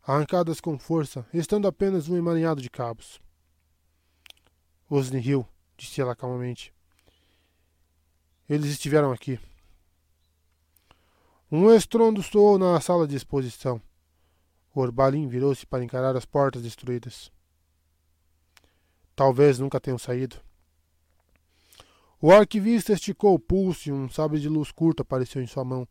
arrancadas 0.00 0.60
com 0.60 0.78
força, 0.78 1.26
restando 1.32 1.66
apenas 1.66 2.08
um 2.08 2.16
emaranhado 2.16 2.62
de 2.62 2.70
cabos. 2.70 3.20
Osni 4.88 5.18
riu, 5.18 5.44
disse 5.76 6.00
ela 6.00 6.14
calmamente. 6.14 6.72
Eles 8.48 8.70
estiveram 8.70 9.10
aqui. 9.10 9.40
Um 11.50 11.68
estrondo 11.74 12.22
soou 12.22 12.56
na 12.56 12.80
sala 12.80 13.08
de 13.08 13.16
exposição. 13.16 13.82
Orbalin 14.80 15.26
virou-se 15.28 15.66
para 15.66 15.84
encarar 15.84 16.16
as 16.16 16.24
portas 16.24 16.62
destruídas. 16.62 17.30
Talvez 19.14 19.58
nunca 19.58 19.80
tenham 19.80 19.98
saído. 19.98 20.36
O 22.20 22.30
arquivista 22.32 22.92
esticou 22.92 23.34
o 23.34 23.38
pulso 23.38 23.88
e 23.88 23.92
um 23.92 24.08
sabre 24.08 24.40
de 24.40 24.48
luz 24.48 24.72
curta 24.72 25.02
apareceu 25.02 25.42
em 25.42 25.46
sua 25.46 25.64
mão, 25.64 25.86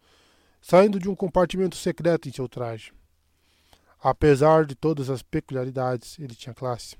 saindo 0.61 0.99
de 0.99 1.09
um 1.09 1.15
compartimento 1.15 1.75
secreto 1.75 2.27
em 2.27 2.31
seu 2.31 2.47
traje. 2.49 2.91
Apesar 3.99 4.65
de 4.65 4.75
todas 4.75 5.09
as 5.09 5.21
peculiaridades, 5.21 6.19
ele 6.19 6.35
tinha 6.35 6.53
classe. 6.53 6.97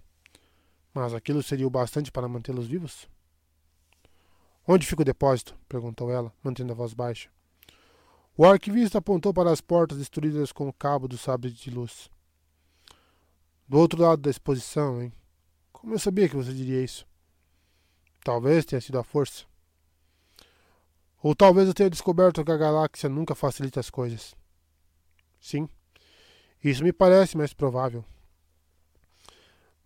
Mas 0.94 1.14
aquilo 1.14 1.44
seria 1.44 1.68
o 1.68 1.70
bastante 1.70 2.12
para 2.12 2.28
mantê-los 2.28 2.68
vivos? 2.68 3.08
Onde 4.68 4.88
fica 4.88 5.02
o 5.02 5.06
depósito? 5.06 5.56
perguntou 5.68 6.12
ela, 6.12 6.34
mantendo 6.44 6.72
a 6.72 6.76
voz 6.76 6.94
baixa. 6.94 7.35
O 8.38 8.46
arquivista 8.46 8.98
apontou 8.98 9.34
para 9.34 9.50
as 9.50 9.62
portas 9.62 9.98
destruídas 9.98 10.52
com 10.52 10.68
o 10.68 10.74
cabo 10.74 11.08
do 11.08 11.18
sabre 11.18 11.52
de 11.52 11.70
luz. 11.70 12.10
Do 13.66 13.80
outro 13.80 14.02
lado 14.02 14.22
da 14.22 14.30
exposição, 14.30 15.02
hein? 15.02 15.14
Como 15.72 15.94
eu 15.94 16.00
sabia 16.00 16.28
que 16.28 16.36
você 16.36 16.54
diria 16.54 16.84
isso? 16.84 17.08
Talvez 18.26 18.66
tenha 18.66 18.82
sido 18.82 19.00
a 19.00 19.04
força. 19.04 19.46
Ou 21.24 21.34
talvez 21.34 21.68
eu 21.68 21.74
tenha 21.74 21.90
descoberto 21.90 22.44
que 22.44 22.52
a 22.52 22.58
galáxia 22.58 23.08
nunca 23.08 23.34
facilita 23.34 23.80
as 23.80 23.90
coisas. 23.90 24.36
Sim, 25.40 25.70
isso 26.64 26.84
me 26.84 26.92
parece 26.92 27.38
mais 27.38 27.54
provável. 27.54 28.04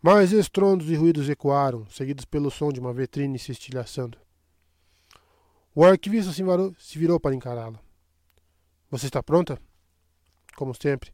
Mais 0.01 0.31
estrondos 0.31 0.89
e 0.89 0.95
ruídos 0.95 1.29
ecoaram, 1.29 1.85
seguidos 1.89 2.25
pelo 2.25 2.49
som 2.49 2.71
de 2.71 2.79
uma 2.79 2.93
vitrine 2.93 3.37
se 3.37 3.51
estilhaçando. 3.51 4.17
O 5.75 5.85
arquivista 5.85 6.31
se, 6.31 6.97
virou 6.97 7.19
para 7.19 7.35
encará-la. 7.35 7.79
Você 8.89 9.05
está 9.05 9.21
pronta? 9.21 9.61
Como 10.55 10.73
sempre. 10.73 11.13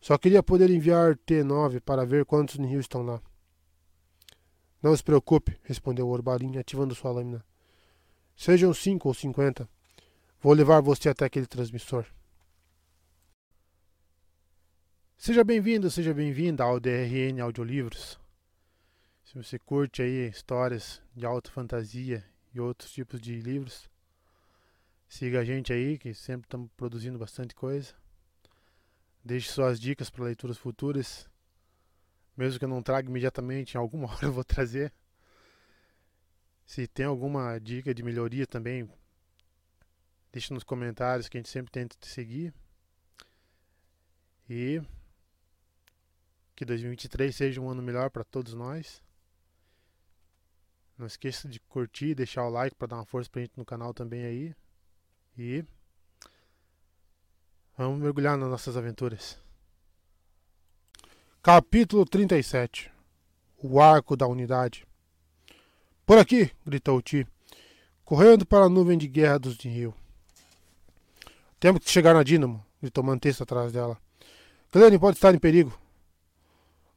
Só 0.00 0.16
queria 0.18 0.42
poder 0.42 0.70
enviar 0.70 1.16
T9 1.16 1.80
para 1.80 2.04
ver 2.04 2.24
quantos 2.24 2.58
Nihil 2.58 2.80
estão 2.80 3.02
lá. 3.02 3.20
Não 4.82 4.96
se 4.96 5.02
preocupe, 5.02 5.58
respondeu 5.64 6.06
o 6.06 6.10
Orbalin, 6.10 6.58
ativando 6.58 6.94
sua 6.94 7.10
lâmina. 7.10 7.44
Sejam 8.36 8.72
cinco 8.72 9.08
ou 9.08 9.14
cinquenta. 9.14 9.68
Vou 10.40 10.52
levar 10.52 10.80
você 10.80 11.08
até 11.08 11.24
aquele 11.24 11.46
transmissor. 11.46 12.06
Seja 15.16 15.42
bem-vindo, 15.42 15.90
seja 15.90 16.14
bem-vinda 16.14 16.62
ao 16.62 16.78
DRN 16.78 17.40
Audiolivros. 17.40 18.20
Se 19.24 19.34
você 19.34 19.58
curte 19.58 20.00
aí 20.00 20.28
histórias 20.28 21.02
de 21.16 21.26
alta 21.26 21.50
fantasia 21.50 22.24
e 22.54 22.60
outros 22.60 22.92
tipos 22.92 23.20
de 23.20 23.34
livros, 23.40 23.90
siga 25.08 25.40
a 25.40 25.44
gente 25.44 25.72
aí, 25.72 25.98
que 25.98 26.14
sempre 26.14 26.46
estamos 26.46 26.70
produzindo 26.76 27.18
bastante 27.18 27.54
coisa. 27.54 27.94
Deixe 29.24 29.50
suas 29.50 29.80
dicas 29.80 30.10
para 30.10 30.24
leituras 30.24 30.58
futuras 30.58 31.28
mesmo 32.38 32.56
que 32.56 32.64
eu 32.64 32.68
não 32.68 32.80
traga 32.80 33.08
imediatamente, 33.08 33.74
em 33.74 33.78
alguma 33.78 34.06
hora 34.14 34.26
eu 34.26 34.32
vou 34.32 34.44
trazer. 34.44 34.94
Se 36.64 36.86
tem 36.86 37.04
alguma 37.04 37.58
dica 37.58 37.92
de 37.92 38.02
melhoria 38.02 38.46
também, 38.46 38.88
deixe 40.30 40.54
nos 40.54 40.62
comentários 40.62 41.28
que 41.28 41.36
a 41.36 41.40
gente 41.40 41.48
sempre 41.48 41.72
tenta 41.72 41.96
te 41.98 42.06
seguir. 42.06 42.54
E 44.48 44.80
que 46.54 46.64
2023 46.64 47.34
seja 47.34 47.60
um 47.60 47.68
ano 47.68 47.82
melhor 47.82 48.08
para 48.08 48.22
todos 48.22 48.54
nós. 48.54 49.02
Não 50.96 51.06
esqueça 51.06 51.48
de 51.48 51.58
curtir, 51.58 52.14
deixar 52.14 52.44
o 52.44 52.50
like 52.50 52.76
para 52.76 52.88
dar 52.88 52.96
uma 52.96 53.04
força 53.04 53.28
pra 53.28 53.42
gente 53.42 53.56
no 53.56 53.64
canal 53.64 53.92
também 53.92 54.24
aí. 54.24 54.54
E 55.40 55.64
vamos 57.76 58.00
mergulhar 58.00 58.36
nas 58.36 58.50
nossas 58.50 58.76
aventuras. 58.76 59.38
Capítulo 61.40 62.04
37 62.04 62.90
O 63.62 63.80
Arco 63.80 64.16
da 64.16 64.26
Unidade 64.26 64.84
Por 66.04 66.18
aqui! 66.18 66.50
gritou 66.66 67.00
Ti, 67.00 67.24
correndo 68.04 68.44
para 68.44 68.64
a 68.64 68.68
nuvem 68.68 68.98
de 68.98 69.06
guerra 69.06 69.38
dos 69.38 69.56
Rio. 69.60 69.94
Temos 71.60 71.84
que 71.84 71.90
chegar 71.90 72.14
na 72.14 72.24
Dínamo, 72.24 72.66
gritou 72.82 73.04
Mantessa 73.04 73.44
atrás 73.44 73.70
dela. 73.70 73.96
Glenn 74.72 74.98
pode 74.98 75.18
estar 75.18 75.32
em 75.32 75.38
perigo. 75.38 75.78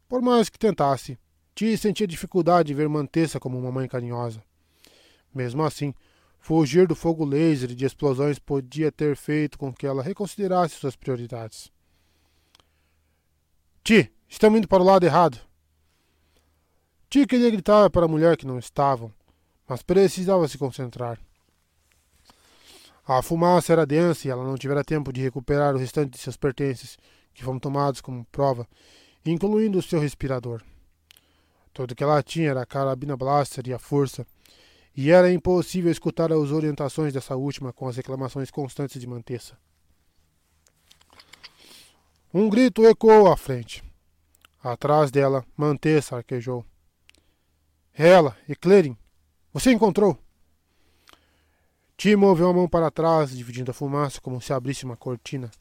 Por 0.09 0.19
mais 0.19 0.49
que 0.49 0.57
tentasse, 0.57 1.15
Ti 1.53 1.77
sentia 1.77 2.07
dificuldade 2.07 2.73
em 2.73 2.75
ver 2.75 2.89
Mantessa 2.89 3.39
como 3.39 3.59
uma 3.59 3.71
mãe 3.71 3.87
carinhosa. 3.87 4.43
Mesmo 5.31 5.63
assim, 5.63 5.93
fugir 6.41 6.85
do 6.85 6.95
fogo 6.95 7.23
laser 7.23 7.71
e 7.71 7.75
de 7.75 7.85
explosões 7.85 8.37
podia 8.37 8.91
ter 8.91 9.15
feito 9.15 9.57
com 9.57 9.71
que 9.71 9.87
ela 9.87 10.03
reconsiderasse 10.03 10.75
suas 10.75 10.97
prioridades. 10.97 11.71
Ti, 13.81 14.11
Estamos 14.31 14.59
indo 14.59 14.67
para 14.67 14.81
o 14.81 14.85
lado 14.85 15.03
errado. 15.05 15.37
Tia 17.09 17.27
queria 17.27 17.51
gritar 17.51 17.89
para 17.89 18.05
a 18.05 18.07
mulher 18.07 18.37
que 18.37 18.47
não 18.47 18.57
estavam, 18.57 19.11
mas 19.67 19.83
precisava 19.83 20.47
se 20.47 20.57
concentrar. 20.57 21.19
A 23.05 23.21
fumaça 23.21 23.73
era 23.73 23.85
densa 23.85 24.25
e 24.25 24.31
ela 24.31 24.45
não 24.45 24.55
tivera 24.55 24.85
tempo 24.85 25.11
de 25.11 25.21
recuperar 25.21 25.75
o 25.75 25.77
restante 25.77 26.11
de 26.11 26.17
seus 26.17 26.37
pertences, 26.37 26.97
que 27.33 27.43
foram 27.43 27.59
tomados 27.59 27.99
como 27.99 28.23
prova, 28.31 28.65
incluindo 29.25 29.77
o 29.77 29.81
seu 29.81 29.99
respirador. 29.99 30.63
Tudo 31.73 31.93
que 31.93 32.01
ela 32.01 32.23
tinha 32.23 32.51
era 32.51 32.61
a 32.61 32.65
carabina 32.65 33.17
blaster 33.17 33.67
e 33.67 33.73
a 33.73 33.79
força, 33.79 34.25
e 34.95 35.11
era 35.11 35.31
impossível 35.31 35.91
escutar 35.91 36.31
as 36.31 36.51
orientações 36.51 37.13
dessa 37.13 37.35
última 37.35 37.71
com 37.71 37.87
as 37.87 37.95
reclamações 37.95 38.51
constantes 38.51 38.99
de 38.99 39.07
Mantessa. 39.07 39.57
Um 42.33 42.49
grito 42.49 42.85
ecoou 42.85 43.31
à 43.31 43.37
frente. 43.37 43.83
Atrás 44.63 45.11
dela, 45.11 45.45
Mantessa 45.57 46.17
arquejou. 46.17 46.65
Ela, 47.93 48.37
e 48.47 48.55
você 49.53 49.71
encontrou? 49.71 50.17
Tim 51.97 52.15
moveu 52.15 52.49
a 52.49 52.53
mão 52.53 52.67
para 52.67 52.89
trás, 52.89 53.31
dividindo 53.31 53.71
a 53.71 53.73
fumaça 53.73 54.21
como 54.21 54.41
se 54.41 54.53
abrisse 54.53 54.85
uma 54.85 54.95
cortina. 54.95 55.51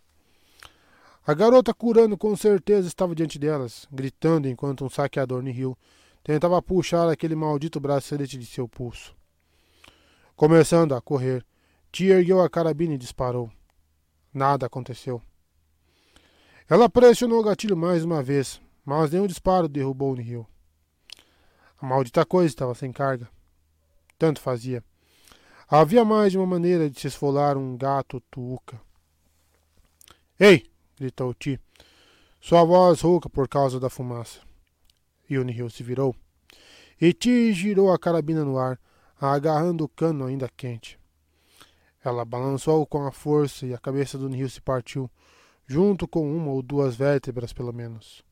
A 1.26 1.34
garota 1.34 1.74
curando 1.74 2.16
com 2.16 2.34
certeza 2.36 2.88
estava 2.88 3.14
diante 3.14 3.38
delas, 3.38 3.86
gritando 3.92 4.48
enquanto 4.48 4.84
um 4.84 4.88
saqueador 4.88 5.42
Nihil 5.42 5.76
tentava 6.22 6.62
puxar 6.62 7.08
aquele 7.08 7.34
maldito 7.34 7.78
bracelete 7.78 8.38
de 8.38 8.46
seu 8.46 8.68
pulso. 8.68 9.14
Começando 10.40 10.94
a 10.94 11.02
correr, 11.02 11.44
Tia 11.92 12.14
ergueu 12.14 12.40
a 12.40 12.48
carabina 12.48 12.94
e 12.94 12.96
disparou. 12.96 13.52
Nada 14.32 14.64
aconteceu. 14.64 15.20
Ela 16.66 16.88
pressionou 16.88 17.40
o 17.40 17.44
gatilho 17.44 17.76
mais 17.76 18.02
uma 18.04 18.22
vez, 18.22 18.58
mas 18.82 19.10
nenhum 19.10 19.26
disparo 19.26 19.68
derrubou 19.68 20.12
o 20.12 20.16
Nihil. 20.16 20.46
A 21.78 21.84
maldita 21.84 22.24
coisa 22.24 22.46
estava 22.46 22.74
sem 22.74 22.90
carga. 22.90 23.28
Tanto 24.18 24.40
fazia. 24.40 24.82
Havia 25.68 26.06
mais 26.06 26.32
de 26.32 26.38
uma 26.38 26.46
maneira 26.46 26.88
de 26.88 26.98
se 26.98 27.08
esfolar 27.08 27.58
um 27.58 27.76
gato 27.76 28.18
tuuca. 28.30 28.80
Ei! 30.38 30.64
gritou 30.98 31.34
Ti, 31.34 31.60
sua 32.40 32.64
voz 32.64 33.02
rouca 33.02 33.28
por 33.28 33.46
causa 33.46 33.78
da 33.78 33.90
fumaça. 33.90 34.40
E 35.28 35.36
o 35.36 35.44
Nihil 35.44 35.68
se 35.68 35.82
virou. 35.82 36.16
e 36.98 37.12
Ti 37.12 37.52
girou 37.52 37.92
a 37.92 37.98
carabina 37.98 38.42
no 38.42 38.56
ar, 38.56 38.80
agarrando 39.28 39.84
o 39.84 39.88
cano 39.88 40.24
ainda 40.24 40.48
quente. 40.56 40.98
Ela 42.02 42.24
balançou 42.24 42.86
com 42.86 43.06
a 43.06 43.12
força 43.12 43.66
e 43.66 43.74
a 43.74 43.78
cabeça 43.78 44.16
do 44.16 44.28
Nihil 44.28 44.48
se 44.48 44.60
partiu, 44.60 45.10
junto 45.66 46.08
com 46.08 46.30
uma 46.34 46.50
ou 46.50 46.62
duas 46.62 46.96
vértebras, 46.96 47.52
pelo 47.52 47.72
menos. 47.72 48.24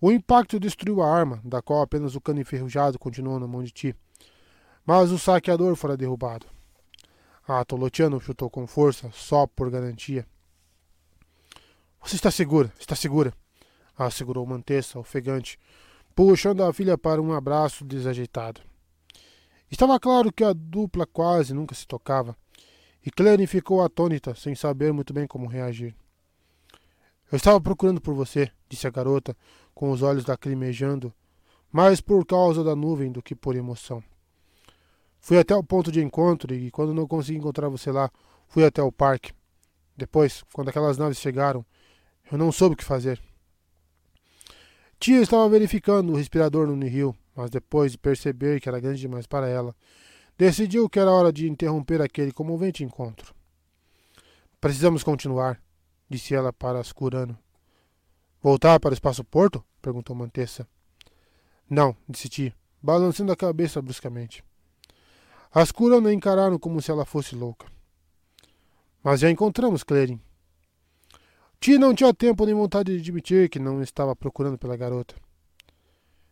O 0.00 0.12
impacto 0.12 0.60
destruiu 0.60 1.02
a 1.02 1.10
arma, 1.10 1.40
da 1.44 1.62
qual 1.62 1.82
apenas 1.82 2.14
o 2.14 2.20
cano 2.20 2.40
enferrujado 2.40 2.98
continuou 2.98 3.40
na 3.40 3.46
mão 3.46 3.62
de 3.62 3.70
Ti. 3.70 3.96
Mas 4.84 5.10
o 5.10 5.18
saqueador 5.18 5.74
fora 5.76 5.96
derrubado. 5.96 6.46
A 7.46 7.64
Tolotiano 7.64 8.20
chutou 8.20 8.48
com 8.48 8.66
força, 8.66 9.10
só 9.12 9.46
por 9.46 9.70
garantia. 9.70 10.26
Você 12.02 12.16
está 12.16 12.30
segura, 12.30 12.72
está 12.78 12.94
segura, 12.94 13.32
assegurou 13.96 14.46
Mantessa, 14.46 14.98
ofegante, 14.98 15.58
puxando 16.14 16.62
a 16.62 16.72
filha 16.72 16.96
para 16.96 17.20
um 17.20 17.32
abraço 17.32 17.84
desajeitado. 17.84 18.69
Estava 19.70 20.00
claro 20.00 20.32
que 20.32 20.42
a 20.42 20.52
dupla 20.52 21.06
quase 21.06 21.54
nunca 21.54 21.74
se 21.74 21.86
tocava, 21.86 22.36
e 23.06 23.10
Clary 23.10 23.46
ficou 23.46 23.82
atônita, 23.82 24.34
sem 24.34 24.54
saber 24.54 24.92
muito 24.92 25.12
bem 25.12 25.26
como 25.26 25.46
reagir. 25.46 25.94
Eu 27.30 27.36
estava 27.36 27.60
procurando 27.60 28.00
por 28.00 28.12
você, 28.12 28.50
disse 28.68 28.86
a 28.86 28.90
garota, 28.90 29.36
com 29.72 29.90
os 29.92 30.02
olhos 30.02 30.26
lacrimejando, 30.26 31.14
mais 31.70 32.00
por 32.00 32.26
causa 32.26 32.64
da 32.64 32.74
nuvem 32.74 33.12
do 33.12 33.22
que 33.22 33.34
por 33.34 33.54
emoção. 33.54 34.02
Fui 35.20 35.38
até 35.38 35.54
o 35.54 35.62
ponto 35.62 35.92
de 35.92 36.02
encontro 36.02 36.52
e, 36.52 36.70
quando 36.70 36.92
não 36.92 37.06
consegui 37.06 37.38
encontrar 37.38 37.68
você 37.68 37.92
lá, 37.92 38.10
fui 38.48 38.64
até 38.64 38.82
o 38.82 38.90
parque. 38.90 39.32
Depois, 39.96 40.42
quando 40.52 40.70
aquelas 40.70 40.98
naves 40.98 41.20
chegaram, 41.20 41.64
eu 42.32 42.36
não 42.36 42.50
soube 42.50 42.74
o 42.74 42.76
que 42.76 42.84
fazer. 42.84 43.20
Tia 44.98 45.20
estava 45.20 45.48
verificando 45.48 46.12
o 46.12 46.16
respirador 46.16 46.66
no 46.66 46.74
Nihil, 46.74 47.14
mas 47.34 47.50
depois 47.50 47.92
de 47.92 47.98
perceber 47.98 48.60
que 48.60 48.68
era 48.68 48.80
grande 48.80 49.00
demais 49.00 49.26
para 49.26 49.48
ela, 49.48 49.74
decidiu 50.36 50.88
que 50.88 50.98
era 50.98 51.10
hora 51.10 51.32
de 51.32 51.48
interromper 51.48 52.00
aquele 52.00 52.32
comovente 52.32 52.82
encontro. 52.84 53.34
Precisamos 54.60 55.02
continuar, 55.02 55.60
disse 56.08 56.34
ela 56.34 56.52
para 56.52 56.80
Ascurano. 56.80 57.38
Voltar 58.42 58.80
para 58.80 58.90
o 58.90 58.94
espaço-porto? 58.94 59.64
perguntou 59.80 60.16
Mantessa. 60.16 60.66
Não, 61.68 61.96
disse 62.08 62.28
Ti, 62.28 62.54
balançando 62.82 63.32
a 63.32 63.36
cabeça 63.36 63.80
bruscamente. 63.80 64.44
As 65.52 65.72
curas 65.72 66.04
a 66.04 66.12
encararam 66.12 66.58
como 66.58 66.80
se 66.80 66.90
ela 66.90 67.04
fosse 67.04 67.34
louca. 67.34 67.66
Mas 69.02 69.20
já 69.20 69.30
encontramos 69.30 69.82
Clerin. 69.82 70.20
Ti 71.58 71.76
não 71.76 71.94
tinha 71.94 72.14
tempo 72.14 72.46
nem 72.46 72.54
vontade 72.54 72.94
de 72.94 73.00
admitir 73.00 73.48
que 73.48 73.58
não 73.58 73.82
estava 73.82 74.16
procurando 74.16 74.56
pela 74.56 74.76
garota. 74.76 75.14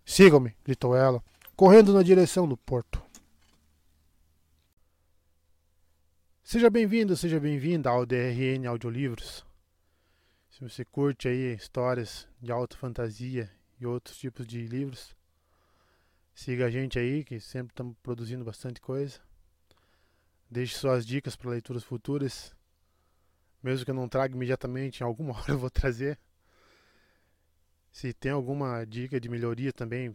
Sigam-me, 0.09 0.57
gritou 0.65 0.97
ela, 0.97 1.23
correndo 1.55 1.93
na 1.93 2.03
direção 2.03 2.49
do 2.49 2.57
porto. 2.57 3.01
Seja 6.43 6.71
bem-vindo, 6.71 7.15
seja 7.15 7.39
bem-vinda 7.39 7.91
ao 7.91 8.07
DRN 8.07 8.67
Audiolivros. 8.67 9.45
Se 10.49 10.63
você 10.63 10.83
curte 10.83 11.29
aí 11.29 11.55
histórias 11.55 12.27
de 12.41 12.51
alta 12.51 12.75
fantasia 12.75 13.53
e 13.79 13.85
outros 13.85 14.17
tipos 14.17 14.47
de 14.47 14.67
livros, 14.67 15.15
siga 16.35 16.65
a 16.65 16.71
gente 16.71 16.99
aí, 16.99 17.23
que 17.23 17.39
sempre 17.39 17.73
estamos 17.73 17.95
produzindo 18.03 18.47
bastante 18.47 18.81
coisa. 18.81 19.21
Deixe 20.51 20.75
suas 20.75 21.05
dicas 21.05 21.37
para 21.37 21.51
leituras 21.51 21.85
futuras. 21.85 22.57
Mesmo 23.63 23.85
que 23.85 23.91
eu 23.91 23.95
não 23.95 24.09
traga 24.09 24.35
imediatamente, 24.35 25.01
em 25.03 25.05
alguma 25.05 25.37
hora 25.39 25.51
eu 25.51 25.59
vou 25.59 25.69
trazer. 25.69 26.19
Se 27.90 28.12
tem 28.12 28.32
alguma 28.32 28.85
dica 28.85 29.21
de 29.21 29.29
melhoria 29.29 29.72
também, 29.72 30.14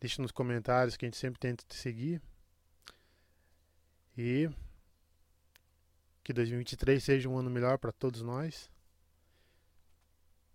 deixe 0.00 0.20
nos 0.20 0.32
comentários 0.32 0.96
que 0.96 1.04
a 1.04 1.08
gente 1.08 1.16
sempre 1.16 1.38
tenta 1.38 1.64
te 1.66 1.74
seguir. 1.74 2.22
E 4.16 4.50
que 6.22 6.32
2023 6.32 7.02
seja 7.02 7.28
um 7.28 7.38
ano 7.38 7.50
melhor 7.50 7.78
para 7.78 7.92
todos 7.92 8.22
nós. 8.22 8.70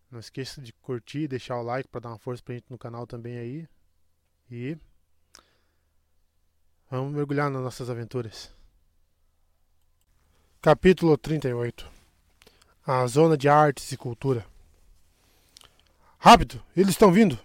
Não 0.09 0.19
esqueça 0.19 0.61
de 0.61 0.71
curtir, 0.71 1.27
deixar 1.27 1.57
o 1.57 1.63
like 1.63 1.89
para 1.89 2.01
dar 2.01 2.09
uma 2.09 2.19
força 2.19 2.41
pra 2.43 2.55
gente 2.55 2.69
no 2.69 2.77
canal 2.77 3.05
também 3.05 3.37
aí. 3.37 3.67
E 4.49 4.77
vamos 6.89 7.13
mergulhar 7.13 7.49
nas 7.49 7.61
nossas 7.61 7.89
aventuras. 7.89 8.53
Capítulo 10.61 11.17
38 11.17 11.91
A 12.85 13.05
Zona 13.07 13.37
de 13.37 13.49
Artes 13.49 13.91
e 13.91 13.97
Cultura 13.97 14.54
Rápido, 16.25 16.59
eles 16.75 16.89
estão 16.89 17.11
vindo! 17.11 17.37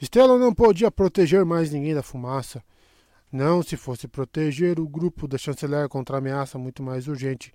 Stella 0.00 0.38
não 0.38 0.54
podia 0.54 0.90
proteger 0.90 1.44
mais 1.44 1.70
ninguém 1.70 1.94
da 1.94 2.02
fumaça. 2.02 2.64
Não 3.30 3.62
se 3.62 3.76
fosse 3.76 4.08
proteger 4.08 4.80
o 4.80 4.88
grupo 4.88 5.28
da 5.28 5.36
chanceler 5.36 5.86
contra 5.86 6.16
a 6.16 6.18
ameaça 6.18 6.56
muito 6.56 6.82
mais 6.82 7.08
urgente 7.08 7.52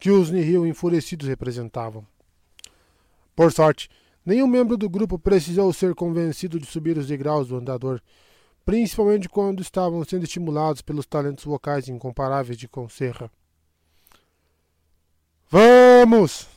que 0.00 0.10
os 0.10 0.32
Nihil 0.32 0.66
enfurecidos 0.66 1.28
representavam. 1.28 2.04
Por 3.36 3.52
sorte, 3.52 3.88
nenhum 4.26 4.48
membro 4.48 4.76
do 4.76 4.90
grupo 4.90 5.16
precisou 5.16 5.72
ser 5.72 5.94
convencido 5.94 6.58
de 6.58 6.66
subir 6.66 6.98
os 6.98 7.06
degraus 7.06 7.46
do 7.46 7.56
andador, 7.56 8.02
principalmente 8.64 9.28
quando 9.28 9.62
estavam 9.62 10.02
sendo 10.02 10.24
estimulados 10.24 10.82
pelos 10.82 11.06
talentos 11.06 11.44
vocais 11.44 11.88
incomparáveis 11.88 12.58
de 12.58 12.66
Conserra. 12.66 13.30
Vamos! 15.48 16.52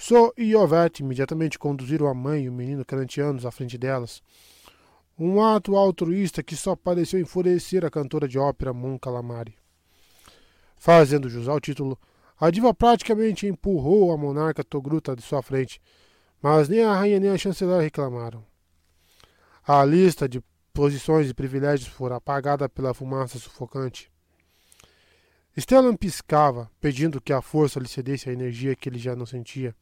So 0.00 0.32
e 0.34 0.54
Yovete 0.54 1.02
imediatamente 1.02 1.58
conduziram 1.58 2.06
a 2.08 2.14
mãe 2.14 2.44
e 2.44 2.48
o 2.48 2.52
menino 2.52 2.86
canantianos 2.86 3.44
à 3.44 3.50
frente 3.50 3.76
delas. 3.76 4.22
Um 5.18 5.42
ato 5.42 5.76
altruísta 5.76 6.42
que 6.42 6.56
só 6.56 6.74
pareceu 6.74 7.20
enfurecer 7.20 7.84
a 7.84 7.90
cantora 7.90 8.26
de 8.26 8.38
ópera 8.38 8.72
Mon 8.72 8.98
Calamari. 8.98 9.54
Fazendo 10.74 11.28
jus 11.28 11.46
ao 11.48 11.60
título, 11.60 11.98
a 12.40 12.50
diva 12.50 12.72
praticamente 12.72 13.46
empurrou 13.46 14.10
a 14.10 14.16
monarca 14.16 14.64
Togruta 14.64 15.14
de 15.14 15.20
sua 15.20 15.42
frente, 15.42 15.82
mas 16.40 16.66
nem 16.66 16.82
a 16.82 16.94
rainha 16.94 17.20
nem 17.20 17.30
a 17.30 17.36
chanceler 17.36 17.82
reclamaram. 17.82 18.42
A 19.62 19.84
lista 19.84 20.26
de 20.26 20.42
posições 20.72 21.28
e 21.28 21.34
privilégios 21.34 21.90
fora 21.90 22.16
apagada 22.16 22.70
pela 22.70 22.94
fumaça 22.94 23.38
sufocante. 23.38 24.10
Stellan 25.58 25.94
piscava, 25.94 26.70
pedindo 26.80 27.20
que 27.20 27.34
a 27.34 27.42
força 27.42 27.78
lhe 27.78 27.86
cedesse 27.86 28.30
a 28.30 28.32
energia 28.32 28.74
que 28.74 28.88
ele 28.88 28.98
já 28.98 29.14
não 29.14 29.26
sentia. 29.26 29.76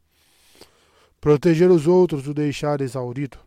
Proteger 1.20 1.68
os 1.68 1.88
outros 1.88 2.28
o 2.28 2.34
deixar 2.34 2.80
exaurido. 2.80 3.38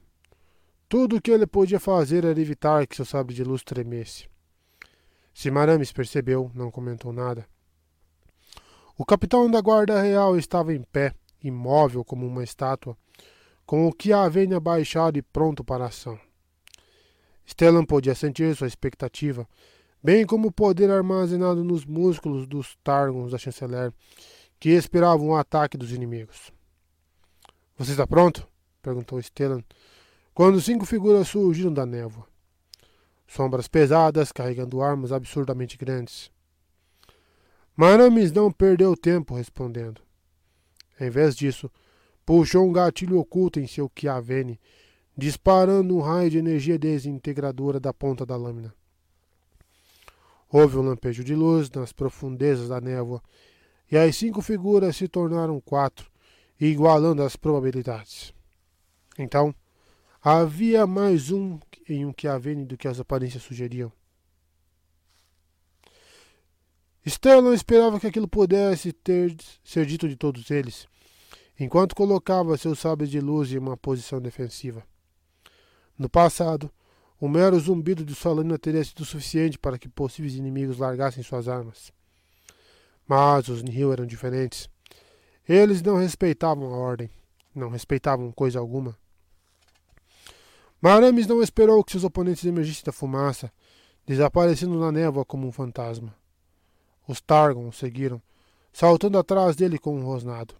Tudo 0.89 1.15
o 1.15 1.21
que 1.21 1.31
ele 1.31 1.47
podia 1.47 1.79
fazer 1.79 2.25
era 2.25 2.39
evitar 2.39 2.85
que 2.85 2.97
seu 2.97 3.05
sabre 3.05 3.33
de 3.33 3.45
luz 3.45 3.63
tremesse. 3.63 4.27
Simarames 5.33 5.93
percebeu, 5.93 6.51
não 6.53 6.69
comentou 6.69 7.13
nada. 7.13 7.47
O 8.97 9.05
capitão 9.05 9.49
da 9.49 9.61
guarda 9.61 10.01
real 10.01 10.37
estava 10.37 10.73
em 10.73 10.81
pé, 10.81 11.13
imóvel 11.41 12.03
como 12.03 12.27
uma 12.27 12.43
estátua, 12.43 12.97
com 13.65 13.87
o 13.87 13.93
que 13.93 14.11
a 14.11 14.27
vênia 14.27 14.59
baixado 14.59 15.17
e 15.17 15.21
pronto 15.21 15.63
para 15.63 15.85
a 15.85 15.87
ação. 15.87 16.19
Stellan 17.47 17.85
podia 17.85 18.13
sentir 18.13 18.53
sua 18.53 18.67
expectativa, 18.67 19.47
bem 20.03 20.25
como 20.25 20.49
o 20.49 20.51
poder 20.51 20.91
armazenado 20.91 21.63
nos 21.63 21.85
músculos 21.85 22.45
dos 22.45 22.75
Targons 22.83 23.31
da 23.31 23.37
chanceler, 23.37 23.93
que 24.59 24.71
esperavam 24.71 25.29
o 25.29 25.35
ataque 25.37 25.77
dos 25.77 25.93
inimigos. 25.93 26.51
Você 27.81 27.93
está 27.93 28.05
pronto? 28.05 28.47
perguntou 28.79 29.19
Stellan, 29.19 29.63
quando 30.35 30.61
cinco 30.61 30.85
figuras 30.85 31.27
surgiram 31.27 31.73
da 31.73 31.83
névoa. 31.83 32.27
Sombras 33.25 33.67
pesadas 33.67 34.31
carregando 34.31 34.83
armas 34.83 35.11
absurdamente 35.11 35.79
grandes. 35.79 36.29
Maramis 37.75 38.31
não 38.31 38.51
perdeu 38.51 38.95
tempo 38.95 39.33
respondendo. 39.33 39.99
Em 40.99 41.09
vez 41.09 41.35
disso, 41.35 41.71
puxou 42.23 42.69
um 42.69 42.71
gatilho 42.71 43.17
oculto 43.17 43.59
em 43.59 43.65
seu 43.65 43.91
Chiavene, 43.97 44.59
disparando 45.17 45.97
um 45.97 46.01
raio 46.01 46.29
de 46.29 46.37
energia 46.37 46.77
desintegradora 46.77 47.79
da 47.79 47.91
ponta 47.91 48.27
da 48.27 48.37
lâmina. 48.37 48.71
Houve 50.47 50.77
um 50.77 50.83
lampejo 50.83 51.23
de 51.23 51.33
luz 51.33 51.67
nas 51.71 51.91
profundezas 51.91 52.69
da 52.69 52.79
névoa, 52.79 53.23
e 53.91 53.97
as 53.97 54.15
cinco 54.15 54.39
figuras 54.39 54.95
se 54.95 55.07
tornaram 55.07 55.59
quatro, 55.59 56.10
igualando 56.69 57.23
as 57.23 57.35
probabilidades. 57.35 58.33
Então, 59.17 59.53
havia 60.21 60.85
mais 60.85 61.31
um 61.31 61.59
em 61.89 62.05
um 62.05 62.13
Chiavene 62.15 62.65
do 62.65 62.77
que 62.77 62.87
as 62.87 62.99
aparências 62.99 63.43
sugeriam. 63.43 63.91
Stellan 67.07 67.55
esperava 67.55 67.99
que 67.99 68.05
aquilo 68.05 68.27
pudesse 68.27 68.93
ter, 68.93 69.35
ser 69.63 69.87
dito 69.87 70.07
de 70.07 70.15
todos 70.15 70.51
eles, 70.51 70.87
enquanto 71.59 71.95
colocava 71.95 72.55
seus 72.57 72.77
sabres 72.77 73.09
de 73.09 73.19
luz 73.19 73.51
em 73.51 73.57
uma 73.57 73.75
posição 73.75 74.21
defensiva. 74.21 74.83
No 75.97 76.07
passado, 76.07 76.71
o 77.19 77.27
mero 77.27 77.59
zumbido 77.59 78.05
de 78.05 78.13
sua 78.13 78.33
lâmina 78.33 78.59
teria 78.59 78.83
sido 78.83 79.03
suficiente 79.03 79.57
para 79.57 79.79
que 79.79 79.89
possíveis 79.89 80.35
inimigos 80.35 80.77
largassem 80.77 81.23
suas 81.23 81.47
armas. 81.47 81.91
Mas 83.07 83.47
os 83.47 83.63
Nihil 83.63 83.91
eram 83.91 84.05
diferentes. 84.05 84.69
Eles 85.53 85.81
não 85.81 85.97
respeitavam 85.97 86.73
a 86.73 86.77
ordem, 86.77 87.09
não 87.53 87.67
respeitavam 87.67 88.31
coisa 88.31 88.57
alguma. 88.57 88.97
Maramis 90.81 91.27
não 91.27 91.43
esperou 91.43 91.83
que 91.83 91.91
seus 91.91 92.05
oponentes 92.05 92.45
emergissem 92.45 92.85
da 92.85 92.93
fumaça, 92.93 93.51
desaparecendo 94.05 94.79
na 94.79 94.93
névoa 94.93 95.25
como 95.25 95.45
um 95.45 95.51
fantasma. 95.51 96.15
Os 97.05 97.19
Targon 97.19 97.67
o 97.67 97.73
seguiram, 97.73 98.21
saltando 98.71 99.17
atrás 99.17 99.57
dele 99.57 99.77
com 99.77 99.93
um 99.93 100.05
rosnado. 100.05 100.55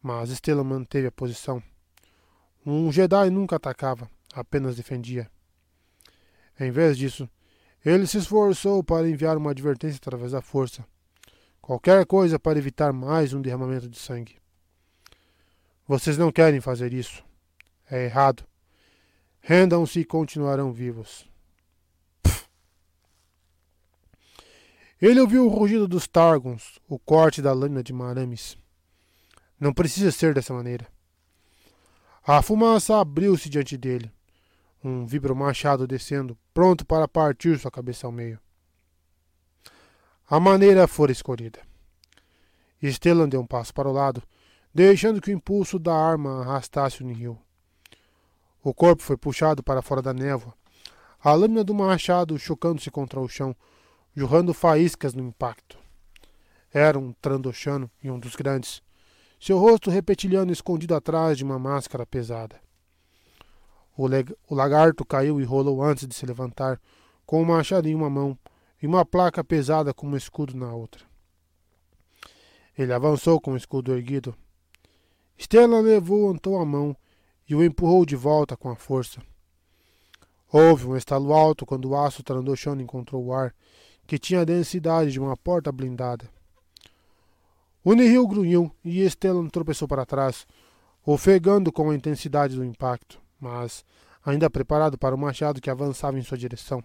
Mas 0.00 0.30
Estela 0.30 0.62
manteve 0.62 1.08
a 1.08 1.12
posição. 1.12 1.60
Um 2.64 2.92
Jedi 2.92 3.28
nunca 3.28 3.56
atacava, 3.56 4.08
apenas 4.32 4.76
defendia. 4.76 5.28
Em 6.60 6.70
vez 6.70 6.96
disso, 6.96 7.28
ele 7.84 8.06
se 8.06 8.18
esforçou 8.18 8.84
para 8.84 9.10
enviar 9.10 9.36
uma 9.36 9.50
advertência 9.50 9.96
através 9.96 10.30
da 10.30 10.40
força. 10.40 10.86
Qualquer 11.66 12.06
coisa 12.06 12.38
para 12.38 12.60
evitar 12.60 12.92
mais 12.92 13.32
um 13.32 13.42
derramamento 13.42 13.88
de 13.88 13.98
sangue. 13.98 14.36
Vocês 15.84 16.16
não 16.16 16.30
querem 16.30 16.60
fazer 16.60 16.94
isso. 16.94 17.24
É 17.90 18.04
errado. 18.04 18.44
Rendam-se 19.40 19.98
e 19.98 20.04
continuarão 20.04 20.72
vivos. 20.72 21.28
Ele 25.02 25.18
ouviu 25.18 25.44
o 25.44 25.48
rugido 25.48 25.88
dos 25.88 26.06
Targons, 26.06 26.78
o 26.88 27.00
corte 27.00 27.42
da 27.42 27.52
lâmina 27.52 27.82
de 27.82 27.92
Maramis. 27.92 28.56
Não 29.58 29.74
precisa 29.74 30.12
ser 30.12 30.34
dessa 30.34 30.54
maneira. 30.54 30.86
A 32.24 32.42
fumaça 32.42 33.00
abriu-se 33.00 33.50
diante 33.50 33.76
dele. 33.76 34.12
Um 34.84 35.04
vibro 35.04 35.34
machado 35.34 35.84
descendo, 35.84 36.38
pronto 36.54 36.86
para 36.86 37.08
partir 37.08 37.58
sua 37.58 37.72
cabeça 37.72 38.06
ao 38.06 38.12
meio. 38.12 38.38
A 40.28 40.40
maneira 40.40 40.88
fora 40.88 41.12
escolhida. 41.12 41.60
Stellan 42.82 43.28
deu 43.28 43.40
um 43.40 43.46
passo 43.46 43.72
para 43.72 43.88
o 43.88 43.92
lado, 43.92 44.20
deixando 44.74 45.20
que 45.20 45.30
o 45.30 45.32
impulso 45.32 45.78
da 45.78 45.94
arma 45.94 46.40
arrastasse 46.40 47.00
o 47.00 47.06
Nihil. 47.06 47.38
O 48.60 48.74
corpo 48.74 49.04
foi 49.04 49.16
puxado 49.16 49.62
para 49.62 49.82
fora 49.82 50.02
da 50.02 50.12
névoa, 50.12 50.52
a 51.22 51.32
lâmina 51.32 51.62
do 51.62 51.72
machado 51.72 52.36
chocando-se 52.40 52.90
contra 52.90 53.20
o 53.20 53.28
chão, 53.28 53.54
jorrando 54.16 54.52
faíscas 54.52 55.14
no 55.14 55.22
impacto. 55.22 55.78
Era 56.74 56.98
um 56.98 57.12
Trandoshano 57.12 57.88
e 58.02 58.10
um 58.10 58.18
dos 58.18 58.34
grandes, 58.34 58.82
seu 59.38 59.58
rosto 59.58 59.90
repetiliano 59.90 60.50
escondido 60.50 60.96
atrás 60.96 61.38
de 61.38 61.44
uma 61.44 61.56
máscara 61.56 62.04
pesada. 62.04 62.60
O, 63.96 64.06
o 64.48 64.54
lagarto 64.56 65.04
caiu 65.04 65.40
e 65.40 65.44
rolou 65.44 65.80
antes 65.80 66.04
de 66.08 66.16
se 66.16 66.26
levantar, 66.26 66.80
com 67.24 67.40
o 67.40 67.46
machado 67.46 67.86
em 67.86 67.94
uma 67.94 68.10
mão 68.10 68.36
e 68.80 68.86
uma 68.86 69.04
placa 69.04 69.42
pesada 69.42 69.92
com 69.94 70.06
um 70.06 70.16
escudo 70.16 70.56
na 70.56 70.72
outra. 70.74 71.04
Ele 72.76 72.92
avançou 72.92 73.40
com 73.40 73.52
o 73.52 73.56
escudo 73.56 73.94
erguido. 73.94 74.34
Stella 75.38 75.80
levantou 75.80 76.58
a 76.58 76.64
mão 76.64 76.96
e 77.48 77.54
o 77.54 77.64
empurrou 77.64 78.04
de 78.04 78.16
volta 78.16 78.56
com 78.56 78.70
a 78.70 78.76
força. 78.76 79.22
Houve 80.52 80.86
um 80.86 80.96
estalo 80.96 81.32
alto 81.32 81.64
quando 81.66 81.88
o 81.88 81.96
aço 81.96 82.22
Trandoshano 82.22 82.80
encontrou 82.80 83.24
o 83.24 83.32
ar, 83.32 83.54
que 84.06 84.18
tinha 84.18 84.40
a 84.40 84.44
densidade 84.44 85.10
de 85.10 85.20
uma 85.20 85.36
porta 85.36 85.72
blindada. 85.72 86.28
O 87.82 87.94
Nihil 87.94 88.26
grunhiu 88.26 88.70
e 88.84 89.08
Stellan 89.08 89.48
tropeçou 89.48 89.88
para 89.88 90.06
trás, 90.06 90.46
ofegando 91.04 91.72
com 91.72 91.90
a 91.90 91.94
intensidade 91.94 92.56
do 92.56 92.64
impacto, 92.64 93.20
mas 93.40 93.84
ainda 94.24 94.50
preparado 94.50 94.98
para 94.98 95.14
o 95.14 95.18
machado 95.18 95.60
que 95.60 95.70
avançava 95.70 96.18
em 96.18 96.22
sua 96.22 96.36
direção. 96.36 96.82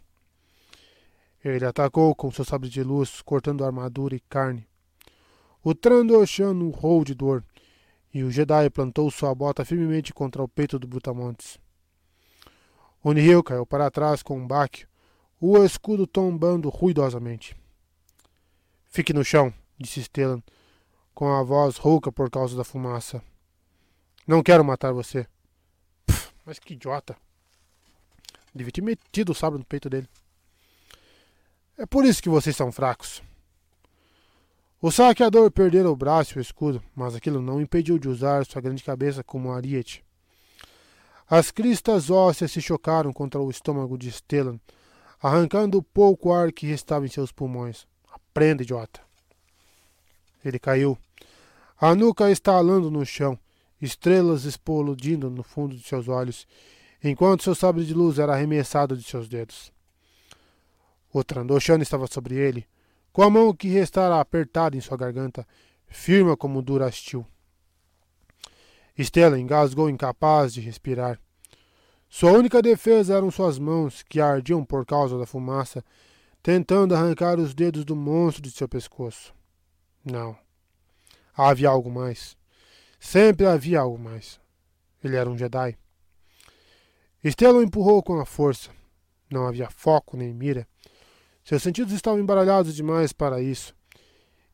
Ele 1.44 1.66
atacou 1.66 2.14
com 2.14 2.32
seu 2.32 2.46
sabre 2.46 2.70
de 2.70 2.84
luz, 2.84 3.22
cortando 3.22 3.66
armadura 3.66 4.16
e 4.16 4.20
carne. 4.20 4.68
O 5.64 5.74
Trandoshano 5.74 6.68
urrou 6.68 7.04
de 7.04 7.16
dor, 7.16 7.44
e 8.14 8.24
o 8.24 8.32
Jedi 8.32 8.70
plantou 8.70 9.10
sua 9.10 9.34
bota 9.34 9.66
firmemente 9.66 10.14
contra 10.14 10.44
o 10.44 10.48
peito 10.48 10.78
do 10.78 10.88
Brutamontes. 10.88 11.60
O 13.04 13.14
Nihil 13.14 13.44
caiu 13.44 13.66
para 13.66 13.90
trás 13.90 14.22
com 14.22 14.38
um 14.38 14.48
baque, 14.48 14.86
o 15.40 15.58
escudo 15.64 16.06
tombando 16.06 16.70
ruidosamente. 16.70 17.56
Fique 18.90 19.14
no 19.14 19.24
chão, 19.24 19.52
disse 19.78 20.04
Stellan, 20.04 20.44
com 21.14 21.34
a 21.34 21.42
voz 21.42 21.78
rouca 21.78 22.12
por 22.12 22.30
causa 22.30 22.56
da 22.56 22.64
fumaça. 22.64 23.24
Não 24.28 24.44
quero 24.44 24.64
matar 24.64 24.94
você. 24.94 25.26
Mas 26.46 26.60
que 26.60 26.74
idiota. 26.74 27.16
Devia 28.54 28.72
ter 28.72 28.82
metido 28.82 29.32
o 29.32 29.36
sabre 29.36 29.58
no 29.58 29.66
peito 29.66 29.90
dele. 29.90 30.08
É 31.82 31.86
por 31.88 32.06
isso 32.06 32.22
que 32.22 32.30
vocês 32.30 32.56
são 32.56 32.72
fracos. 32.72 33.24
O 34.80 34.92
saqueador 34.92 35.50
perdera 35.50 35.90
o 35.90 35.96
braço 35.96 36.38
e 36.38 36.38
o 36.38 36.40
escudo, 36.40 36.80
mas 36.96 37.16
aquilo 37.16 37.42
não 37.42 37.60
impediu 37.60 37.98
de 37.98 38.08
usar 38.08 38.46
sua 38.46 38.62
grande 38.62 38.84
cabeça 38.84 39.24
como 39.24 39.52
ariete. 39.52 40.06
As 41.28 41.50
cristas 41.50 42.12
ósseas 42.12 42.52
se 42.52 42.62
chocaram 42.62 43.12
contra 43.12 43.42
o 43.42 43.50
estômago 43.50 43.98
de 43.98 44.12
Stellan, 44.12 44.60
arrancando 45.20 45.80
o 45.80 45.82
pouco 45.82 46.32
ar 46.32 46.52
que 46.52 46.68
restava 46.68 47.04
em 47.04 47.10
seus 47.10 47.32
pulmões. 47.32 47.88
Aprenda, 48.12 48.62
idiota. 48.62 49.02
Ele 50.46 50.60
caiu, 50.60 50.96
a 51.80 51.96
nuca 51.96 52.30
estalando 52.30 52.92
no 52.92 53.04
chão, 53.04 53.40
estrelas 53.82 54.46
explodindo 54.46 55.32
no 55.32 55.42
fundo 55.42 55.76
de 55.76 55.82
seus 55.82 56.08
olhos, 56.08 56.46
enquanto 57.04 57.42
seu 57.42 57.56
sabre 57.56 57.84
de 57.84 57.96
luz 57.96 58.20
era 58.20 58.34
arremessado 58.34 58.96
de 58.96 59.02
seus 59.02 59.28
dedos. 59.28 59.74
O 61.14 61.24
Trandoshan 61.24 61.80
estava 61.80 62.08
sobre 62.08 62.36
ele, 62.36 62.66
com 63.12 63.22
a 63.22 63.30
mão 63.30 63.54
que 63.54 63.68
restara 63.68 64.20
apertada 64.20 64.78
em 64.78 64.82
sua 64.82 64.98
garganta, 64.98 65.46
firme 65.88 66.36
como 66.38 66.62
durastil. 66.62 67.26
Estela 68.98 69.40
engasgou 69.40 69.90
incapaz 69.90 70.54
de 70.54 70.62
respirar. 70.62 71.20
Sua 72.10 72.32
única 72.32 72.62
defesa 72.62 73.16
eram 73.16 73.32
suas 73.32 73.58
mãos, 73.58 74.04
que 74.04 74.20
ardiam 74.20 74.64
por 74.64 74.86
causa 74.86 75.18
da 75.18 75.26
fumaça, 75.26 75.84
tentando 76.44 76.96
arrancar 76.96 77.40
os 77.40 77.54
dedos 77.54 77.86
do 77.86 77.96
monstro 77.96 78.42
de 78.42 78.52
seu 78.52 78.68
pescoço. 78.68 79.34
Não. 80.04 80.38
Havia 81.34 81.70
algo 81.70 81.90
mais. 81.90 82.38
Sempre 83.00 83.46
havia 83.46 83.80
algo 83.80 83.98
mais. 83.98 84.40
Ele 85.04 85.16
era 85.16 85.30
um 85.30 85.38
Jedi. 85.38 85.78
Estela 87.24 87.60
o 87.60 87.64
empurrou 87.64 88.02
com 88.04 88.20
a 88.20 88.26
força. 88.26 88.72
Não 89.30 89.48
havia 89.48 89.70
foco 89.70 90.18
nem 90.18 90.34
mira. 90.34 90.68
Seus 91.52 91.64
sentidos 91.64 91.92
estavam 91.92 92.18
embaralhados 92.18 92.74
demais 92.74 93.12
para 93.12 93.42
isso, 93.42 93.76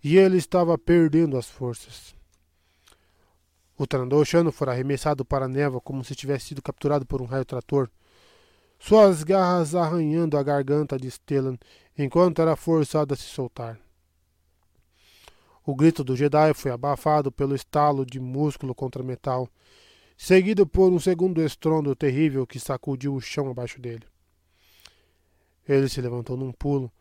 e 0.03 0.17
ele 0.17 0.35
estava 0.35 0.75
perdendo 0.79 1.37
as 1.37 1.47
forças. 1.47 2.15
O 3.77 3.85
Trandoshano 3.85 4.51
fora 4.51 4.71
arremessado 4.71 5.23
para 5.23 5.45
a 5.45 5.47
névoa 5.47 5.79
como 5.79 6.03
se 6.03 6.15
tivesse 6.15 6.47
sido 6.47 6.61
capturado 6.63 7.05
por 7.05 7.21
um 7.21 7.25
raio 7.25 7.45
trator, 7.45 7.87
suas 8.79 9.23
garras 9.23 9.75
arranhando 9.75 10.39
a 10.39 10.41
garganta 10.41 10.97
de 10.97 11.11
Stellan 11.11 11.59
enquanto 11.95 12.41
era 12.41 12.55
forçado 12.55 13.13
a 13.13 13.17
se 13.17 13.25
soltar. 13.25 13.79
O 15.63 15.75
grito 15.75 16.03
do 16.03 16.15
Jedi 16.15 16.51
foi 16.55 16.71
abafado 16.71 17.31
pelo 17.31 17.53
estalo 17.53 18.07
de 18.07 18.19
músculo 18.19 18.73
contra 18.73 19.03
metal, 19.03 19.47
seguido 20.17 20.65
por 20.65 20.91
um 20.91 20.97
segundo 20.97 21.43
estrondo 21.43 21.95
terrível 21.95 22.47
que 22.47 22.59
sacudiu 22.59 23.13
o 23.13 23.21
chão 23.21 23.51
abaixo 23.51 23.79
dele. 23.79 24.07
Ele 25.67 25.89
se 25.89 26.01
levantou 26.01 26.37
num 26.37 26.51
pulo, 26.51 26.91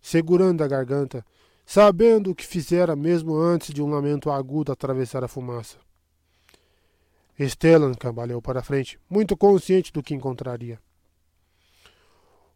segurando 0.00 0.62
a 0.62 0.68
garganta, 0.68 1.24
sabendo 1.64 2.30
o 2.30 2.34
que 2.34 2.46
fizera 2.46 2.94
mesmo 2.94 3.36
antes 3.36 3.74
de 3.74 3.82
um 3.82 3.90
lamento 3.90 4.30
agudo 4.30 4.72
atravessar 4.72 5.24
a 5.24 5.28
fumaça. 5.28 5.78
Stellan 7.38 7.94
cambaleou 7.94 8.40
para 8.40 8.62
frente, 8.62 8.98
muito 9.10 9.36
consciente 9.36 9.92
do 9.92 10.02
que 10.02 10.14
encontraria. 10.14 10.80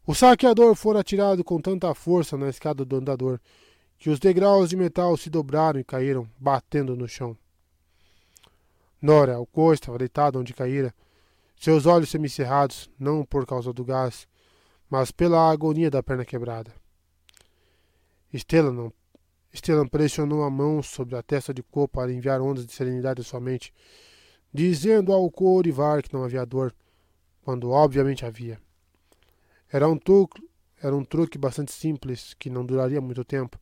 O 0.06 0.14
saqueador 0.14 0.74
fora 0.74 1.00
atirado 1.00 1.44
com 1.44 1.60
tanta 1.60 1.94
força 1.94 2.36
na 2.36 2.48
escada 2.48 2.84
do 2.84 2.96
andador 2.96 3.38
que 3.98 4.08
os 4.08 4.18
degraus 4.18 4.70
de 4.70 4.76
metal 4.76 5.14
se 5.16 5.28
dobraram 5.28 5.78
e 5.78 5.84
caíram, 5.84 6.26
batendo 6.38 6.96
no 6.96 7.06
chão. 7.06 7.36
Nora, 9.00 9.38
o 9.38 9.46
co 9.46 9.74
estava 9.74 9.98
deitado 9.98 10.40
onde 10.40 10.54
caíra, 10.54 10.94
seus 11.54 11.84
olhos 11.84 12.08
semicerrados, 12.08 12.90
não 12.98 13.24
por 13.24 13.44
causa 13.44 13.74
do 13.74 13.84
gás, 13.84 14.26
mas 14.90 15.12
pela 15.12 15.50
agonia 15.50 15.90
da 15.90 16.02
perna 16.02 16.24
quebrada. 16.24 16.74
Estela 18.32 18.72
não. 18.72 18.92
Stellan 19.52 19.86
pressionou 19.86 20.44
a 20.44 20.50
mão 20.50 20.82
sobre 20.82 21.16
a 21.16 21.22
testa 21.22 21.52
de 21.52 21.62
Ko 21.62 21.88
para 21.88 22.12
enviar 22.12 22.40
ondas 22.40 22.64
de 22.64 22.72
serenidade 22.72 23.20
à 23.20 23.24
sua 23.24 23.40
mente, 23.40 23.74
dizendo 24.52 25.12
ao 25.12 25.28
Corivar 25.30 26.02
que 26.02 26.12
não 26.12 26.24
havia 26.24 26.46
dor, 26.46 26.74
quando 27.42 27.70
obviamente 27.70 28.24
havia. 28.24 28.60
Era 29.68 29.88
um 29.88 29.96
truque, 29.96 30.40
era 30.80 30.94
um 30.94 31.04
truque 31.04 31.36
bastante 31.36 31.72
simples 31.72 32.34
que 32.34 32.48
não 32.48 32.64
duraria 32.64 33.00
muito 33.00 33.24
tempo, 33.24 33.58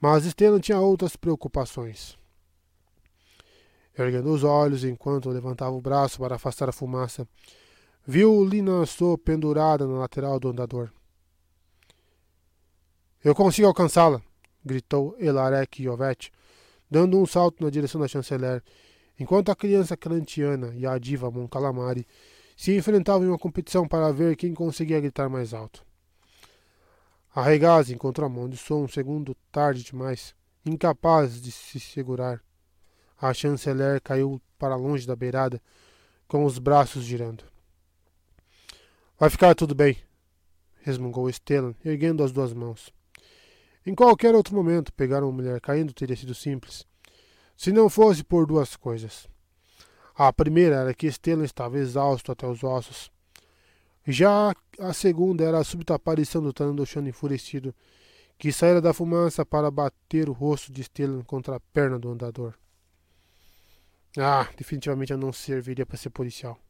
mas 0.00 0.24
Stellan 0.24 0.60
tinha 0.60 0.80
outras 0.80 1.14
preocupações. 1.16 2.18
Erguendo 3.96 4.32
os 4.32 4.42
olhos 4.42 4.84
enquanto 4.84 5.30
levantava 5.30 5.76
o 5.76 5.80
braço 5.80 6.18
para 6.18 6.34
afastar 6.34 6.68
a 6.68 6.72
fumaça, 6.72 7.28
Viu 8.06 8.44
Lina 8.44 8.84
So 8.84 9.16
pendurada 9.16 9.86
na 9.86 10.00
lateral 10.00 10.38
do 10.38 10.50
andador. 10.50 10.92
Eu 13.24 13.34
consigo 13.34 13.66
alcançá-la! 13.66 14.20
gritou 14.62 15.16
Elarek 15.18 15.82
Yovet, 15.82 16.30
dando 16.90 17.18
um 17.18 17.24
salto 17.24 17.64
na 17.64 17.70
direção 17.70 17.98
da 17.98 18.06
chanceler, 18.06 18.62
enquanto 19.18 19.50
a 19.50 19.56
criança 19.56 19.96
crantiana 19.96 20.74
e 20.74 20.86
a 20.86 20.98
diva 20.98 21.30
Mon 21.30 21.48
Calamari 21.48 22.06
se 22.54 22.76
enfrentavam 22.76 23.26
em 23.26 23.30
uma 23.30 23.38
competição 23.38 23.88
para 23.88 24.12
ver 24.12 24.36
quem 24.36 24.52
conseguia 24.52 25.00
gritar 25.00 25.30
mais 25.30 25.54
alto. 25.54 25.82
Arregaz 27.34 27.88
encontrou 27.88 28.26
a 28.26 28.30
mão 28.30 28.50
de 28.50 28.58
som 28.58 28.84
um 28.84 28.88
segundo 28.88 29.34
tarde 29.50 29.82
demais, 29.82 30.34
incapaz 30.66 31.40
de 31.40 31.50
se 31.50 31.80
segurar. 31.80 32.42
A 33.18 33.32
chanceler 33.32 34.02
caiu 34.02 34.38
para 34.58 34.76
longe 34.76 35.06
da 35.06 35.16
beirada, 35.16 35.58
com 36.28 36.44
os 36.44 36.58
braços 36.58 37.02
girando. 37.02 37.53
Vai 39.24 39.30
ficar 39.30 39.54
tudo 39.54 39.74
bem, 39.74 39.96
resmungou 40.82 41.32
Stellan, 41.32 41.74
erguendo 41.82 42.22
as 42.22 42.30
duas 42.30 42.52
mãos. 42.52 42.92
Em 43.86 43.94
qualquer 43.94 44.34
outro 44.34 44.54
momento, 44.54 44.92
pegar 44.92 45.22
uma 45.22 45.32
mulher 45.32 45.58
caindo 45.62 45.94
teria 45.94 46.14
sido 46.14 46.34
simples, 46.34 46.86
se 47.56 47.72
não 47.72 47.88
fosse 47.88 48.22
por 48.22 48.44
duas 48.46 48.76
coisas. 48.76 49.26
A 50.14 50.30
primeira 50.30 50.76
era 50.76 50.92
que 50.92 51.10
Stellan 51.10 51.44
estava 51.44 51.78
exausto 51.78 52.32
até 52.32 52.46
os 52.46 52.62
ossos. 52.62 53.10
Já 54.06 54.54
a 54.78 54.92
segunda 54.92 55.42
era 55.42 55.56
a 55.56 55.64
súbita 55.64 55.94
aparição 55.94 56.42
do 56.42 56.52
Tandoshano 56.52 57.08
enfurecido, 57.08 57.74
que 58.36 58.52
saíra 58.52 58.82
da 58.82 58.92
fumaça 58.92 59.42
para 59.46 59.70
bater 59.70 60.28
o 60.28 60.34
rosto 60.34 60.70
de 60.70 60.84
Stellan 60.84 61.22
contra 61.22 61.56
a 61.56 61.60
perna 61.72 61.98
do 61.98 62.10
andador. 62.10 62.52
Ah, 64.18 64.46
definitivamente 64.54 65.12
eu 65.12 65.18
não 65.18 65.32
serviria 65.32 65.86
para 65.86 65.96
ser 65.96 66.10
policial. 66.10 66.60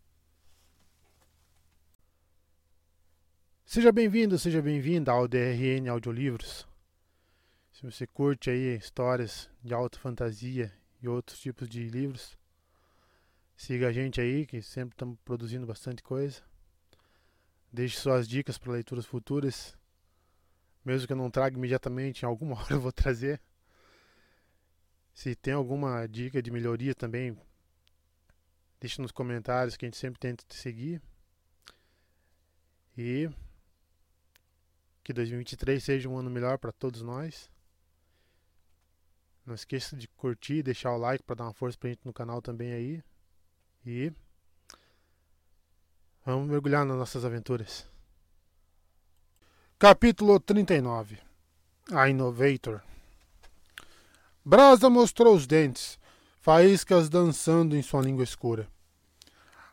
Seja 3.67 3.91
bem-vindo, 3.91 4.39
seja 4.39 4.61
bem-vinda 4.61 5.11
ao 5.11 5.27
DRN 5.27 5.89
Audiolivros. 5.89 6.69
Se 7.73 7.83
você 7.83 8.07
curte 8.07 8.51
aí 8.51 8.77
histórias 8.77 9.49
de 9.65 9.73
alta 9.73 9.99
fantasia 9.99 10.71
e 11.01 11.09
outros 11.09 11.41
tipos 11.41 11.67
de 11.67 11.89
livros, 11.89 12.39
siga 13.57 13.89
a 13.89 13.93
gente 13.93 14.21
aí, 14.21 14.47
que 14.47 14.61
sempre 14.61 14.95
estamos 14.95 15.19
produzindo 15.25 15.67
bastante 15.67 16.03
coisa. 16.03 16.43
Deixe 17.73 17.99
suas 17.99 18.29
dicas 18.29 18.59
para 18.59 18.73
leituras 18.73 19.07
futuras. 19.07 19.75
Mesmo 20.85 21.07
que 21.07 21.15
eu 21.15 21.17
não 21.17 21.31
traga 21.31 21.57
imediatamente, 21.57 22.23
em 22.23 22.27
alguma 22.27 22.57
hora 22.61 22.75
eu 22.75 22.81
vou 22.81 22.93
trazer. 22.93 23.41
Se 25.15 25.35
tem 25.35 25.55
alguma 25.55 26.07
dica 26.07 26.43
de 26.43 26.51
melhoria 26.51 26.95
também, 26.95 27.37
deixe 28.79 29.01
nos 29.01 29.11
comentários 29.11 29.75
que 29.75 29.87
a 29.87 29.89
gente 29.89 29.97
sempre 29.97 30.21
tenta 30.21 30.45
te 30.47 30.55
seguir. 30.55 31.03
E 32.97 33.29
que 35.05 35.13
2023 35.13 35.85
seja 35.85 36.09
um 36.09 36.17
ano 36.17 36.31
melhor 36.31 36.57
para 36.57 36.73
todos 36.73 37.03
nós. 37.03 37.51
Não 39.45 39.55
esqueça 39.55 39.95
de 39.95 40.09
curtir, 40.09 40.63
deixar 40.63 40.93
o 40.93 40.97
like 40.97 41.23
para 41.23 41.37
dar 41.37 41.45
uma 41.45 41.53
força 41.53 41.77
pra 41.79 41.91
gente 41.91 42.01
no 42.05 42.13
canal 42.13 42.41
também 42.41 42.73
aí. 42.73 43.05
E 43.85 44.11
vamos 46.25 46.49
mergulhar 46.49 46.87
nas 46.87 46.97
nossas 46.97 47.23
aventuras. 47.23 47.87
Capítulo 49.79 50.41
39 50.41 51.19
A 51.93 52.09
Innovator 52.09 52.81
Brasa 54.43 54.89
mostrou 54.89 55.35
os 55.35 55.47
dentes, 55.47 55.99
faíscas 56.41 57.11
dançando 57.11 57.77
em 57.77 57.83
sua 57.83 58.01
língua 58.01 58.25
escura. 58.25 58.67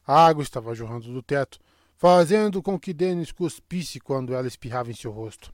A 0.06 0.26
água 0.26 0.44
estava 0.44 0.76
jorrando 0.76 1.14
do 1.14 1.24
teto, 1.24 1.58
fazendo 2.02 2.64
com 2.64 2.80
que 2.80 2.96
Dennis 2.96 3.32
cuspisse 3.32 4.00
quando 4.00 4.34
ela 4.34 4.48
espirrava 4.48 4.90
em 4.90 4.96
seu 4.96 5.12
rosto. 5.12 5.54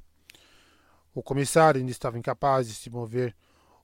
O 1.14 1.22
comissário 1.22 1.78
ainda 1.78 1.92
estava 1.92 2.18
incapaz 2.18 2.70
de 2.70 2.74
se 2.74 2.90
mover, 2.90 3.36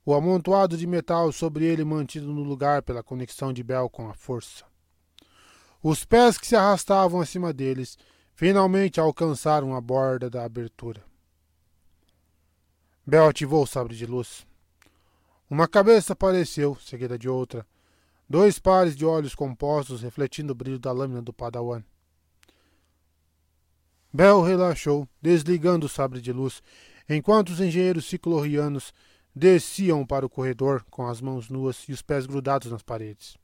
o 0.05 0.13
amontoado 0.13 0.77
de 0.77 0.87
metal 0.87 1.29
sobre 1.33 1.65
ele 1.65 1.83
mantido 1.83 2.31
no 2.31 2.41
lugar 2.41 2.81
pela 2.81 3.03
conexão 3.03 3.51
de 3.51 3.61
Bell 3.61 3.89
com 3.89 4.09
a 4.09 4.13
força. 4.13 4.63
Os 5.83 6.05
pés 6.05 6.37
que 6.37 6.47
se 6.47 6.55
arrastavam 6.55 7.19
acima 7.19 7.51
deles 7.51 7.97
finalmente 8.33 8.97
alcançaram 8.97 9.75
a 9.75 9.81
borda 9.81 10.29
da 10.29 10.45
abertura. 10.45 11.03
Bell 13.05 13.27
ativou 13.27 13.63
o 13.63 13.67
sabre 13.67 13.93
de 13.93 14.05
luz. 14.05 14.47
Uma 15.49 15.67
cabeça 15.67 16.13
apareceu, 16.13 16.77
seguida 16.79 17.19
de 17.19 17.27
outra, 17.27 17.67
dois 18.29 18.57
pares 18.57 18.95
de 18.95 19.05
olhos 19.05 19.35
compostos 19.35 20.01
refletindo 20.01 20.53
o 20.53 20.55
brilho 20.55 20.79
da 20.79 20.93
lâmina 20.93 21.21
do 21.21 21.33
Padawan. 21.33 21.83
Bell 24.13 24.41
relaxou, 24.43 25.07
desligando 25.19 25.87
o 25.87 25.89
sabre 25.89 26.21
de 26.21 26.31
luz, 26.31 26.61
enquanto 27.09 27.49
os 27.49 27.59
engenheiros 27.59 28.05
ciclorrianos 28.05 28.93
desciam 29.35 30.05
para 30.05 30.25
o 30.25 30.29
corredor 30.29 30.85
com 30.91 31.07
as 31.07 31.19
mãos 31.19 31.49
nuas 31.49 31.77
e 31.89 31.91
os 31.91 32.03
pés 32.03 32.27
grudados 32.27 32.71
nas 32.71 32.83
paredes. 32.83 33.35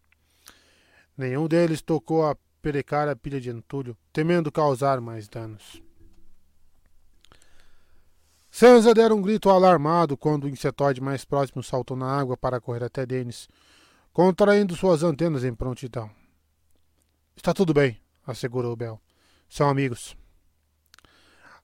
Nenhum 1.17 1.47
deles 1.47 1.81
tocou 1.81 2.23
a 2.25 2.37
perecara 2.61 3.15
pilha 3.15 3.41
de 3.41 3.49
entulho, 3.49 3.97
temendo 4.13 4.51
causar 4.51 5.01
mais 5.01 5.27
danos. 5.27 5.81
Sansa 8.51 8.93
dera 8.93 9.15
um 9.15 9.21
grito 9.21 9.49
alarmado 9.49 10.15
quando 10.17 10.43
o 10.43 10.49
insetoide 10.49 11.01
mais 11.01 11.25
próximo 11.25 11.63
saltou 11.63 11.97
na 11.97 12.07
água 12.07 12.37
para 12.37 12.61
correr 12.61 12.83
até 12.83 13.05
Denis, 13.05 13.47
contraindo 14.13 14.75
suas 14.75 15.01
antenas 15.01 15.43
em 15.43 15.53
prontidão. 15.53 16.11
Está 17.35 17.53
tudo 17.53 17.73
bem, 17.73 17.99
assegurou 18.25 18.75
Bel. 18.75 19.01
São 19.47 19.69
amigos. 19.69 20.15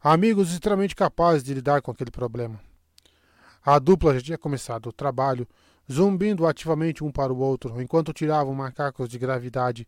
Amigos 0.08 0.54
extremamente 0.54 0.96
capazes 0.96 1.42
de 1.44 1.52
lidar 1.52 1.82
com 1.82 1.90
aquele 1.90 2.12
problema. 2.12 2.62
A 3.66 3.80
dupla 3.80 4.14
já 4.14 4.22
tinha 4.22 4.38
começado 4.38 4.86
o 4.86 4.94
trabalho, 4.94 5.48
zumbindo 5.92 6.46
ativamente 6.46 7.04
um 7.04 7.12
para 7.12 7.34
o 7.34 7.40
outro, 7.40 7.82
enquanto 7.82 8.14
tiravam 8.14 8.54
macacos 8.54 9.10
de 9.10 9.18
gravidade 9.18 9.88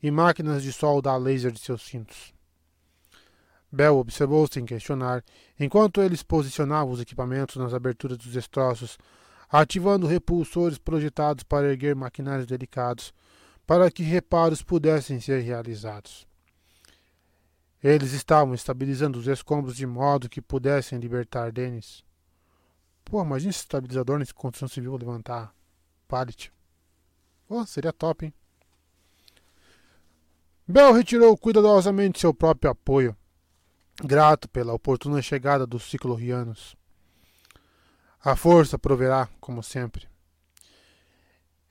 e 0.00 0.08
máquinas 0.08 0.62
de 0.62 0.72
solda 0.72 1.10
a 1.10 1.16
laser 1.16 1.50
de 1.50 1.58
seus 1.58 1.82
cintos. 1.82 2.32
Bell 3.72 3.96
observou 3.96 4.46
sem 4.46 4.64
questionar, 4.64 5.24
enquanto 5.58 6.00
eles 6.00 6.22
posicionavam 6.22 6.92
os 6.92 7.00
equipamentos 7.00 7.56
nas 7.56 7.74
aberturas 7.74 8.18
dos 8.18 8.32
destroços, 8.32 8.96
ativando 9.50 10.06
repulsores 10.06 10.78
projetados 10.78 11.42
para 11.42 11.72
erguer 11.72 11.96
maquinários 11.96 12.46
delicados, 12.46 13.12
para 13.66 13.90
que 13.90 14.04
reparos 14.04 14.62
pudessem 14.62 15.18
ser 15.18 15.40
realizados. 15.40 16.24
Eles 17.88 18.12
estavam 18.12 18.52
estabilizando 18.52 19.16
os 19.16 19.28
escombros 19.28 19.76
de 19.76 19.86
modo 19.86 20.28
que 20.28 20.42
pudessem 20.42 20.98
libertar 20.98 21.52
Dennis. 21.52 22.04
Pô, 23.04 23.22
imagina 23.22 23.50
esse 23.50 23.60
estabilizador 23.60 24.18
nesse 24.18 24.34
construção 24.34 24.66
civil 24.66 24.96
levantar 24.96 25.54
pallet. 26.08 26.52
Pô, 27.46 27.64
seria 27.64 27.92
top, 27.92 28.26
hein? 28.26 28.34
Bell 30.66 30.92
retirou 30.94 31.38
cuidadosamente 31.38 32.18
seu 32.18 32.34
próprio 32.34 32.72
apoio, 32.72 33.16
grato 34.02 34.48
pela 34.48 34.72
oportuna 34.74 35.22
chegada 35.22 35.64
dos 35.64 35.84
ciclorrianos. 35.84 36.74
A 38.20 38.34
força 38.34 38.76
proverá, 38.76 39.28
como 39.38 39.62
sempre. 39.62 40.08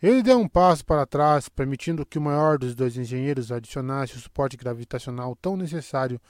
Ele 0.06 0.22
deu 0.22 0.38
um 0.38 0.48
passo 0.48 0.86
para 0.86 1.04
trás, 1.04 1.50
permitindo 1.50 2.06
que 2.06 2.20
o 2.20 2.22
maior 2.22 2.60
dos 2.60 2.76
dois 2.76 2.96
engenheiros 2.96 3.52
adicionasse 3.52 4.16
o 4.16 4.20
suporte 4.20 4.56
gravitacional 4.56 5.36
tão 5.36 5.58
necessário 5.58 6.22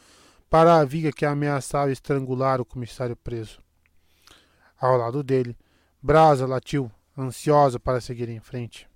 para 0.50 0.78
a 0.78 0.86
viga 0.86 1.12
que 1.12 1.26
ameaçava 1.26 1.92
estrangular 1.92 2.62
o 2.62 2.66
comissário 2.66 3.18
preso. 3.18 3.62
Ao 4.80 4.96
lado 4.96 5.22
dele, 5.22 5.58
Brasa 6.02 6.46
latiu, 6.48 6.90
ansiosa 7.18 7.78
para 7.78 8.00
seguir 8.00 8.30
em 8.30 8.40
frente. 8.40 8.88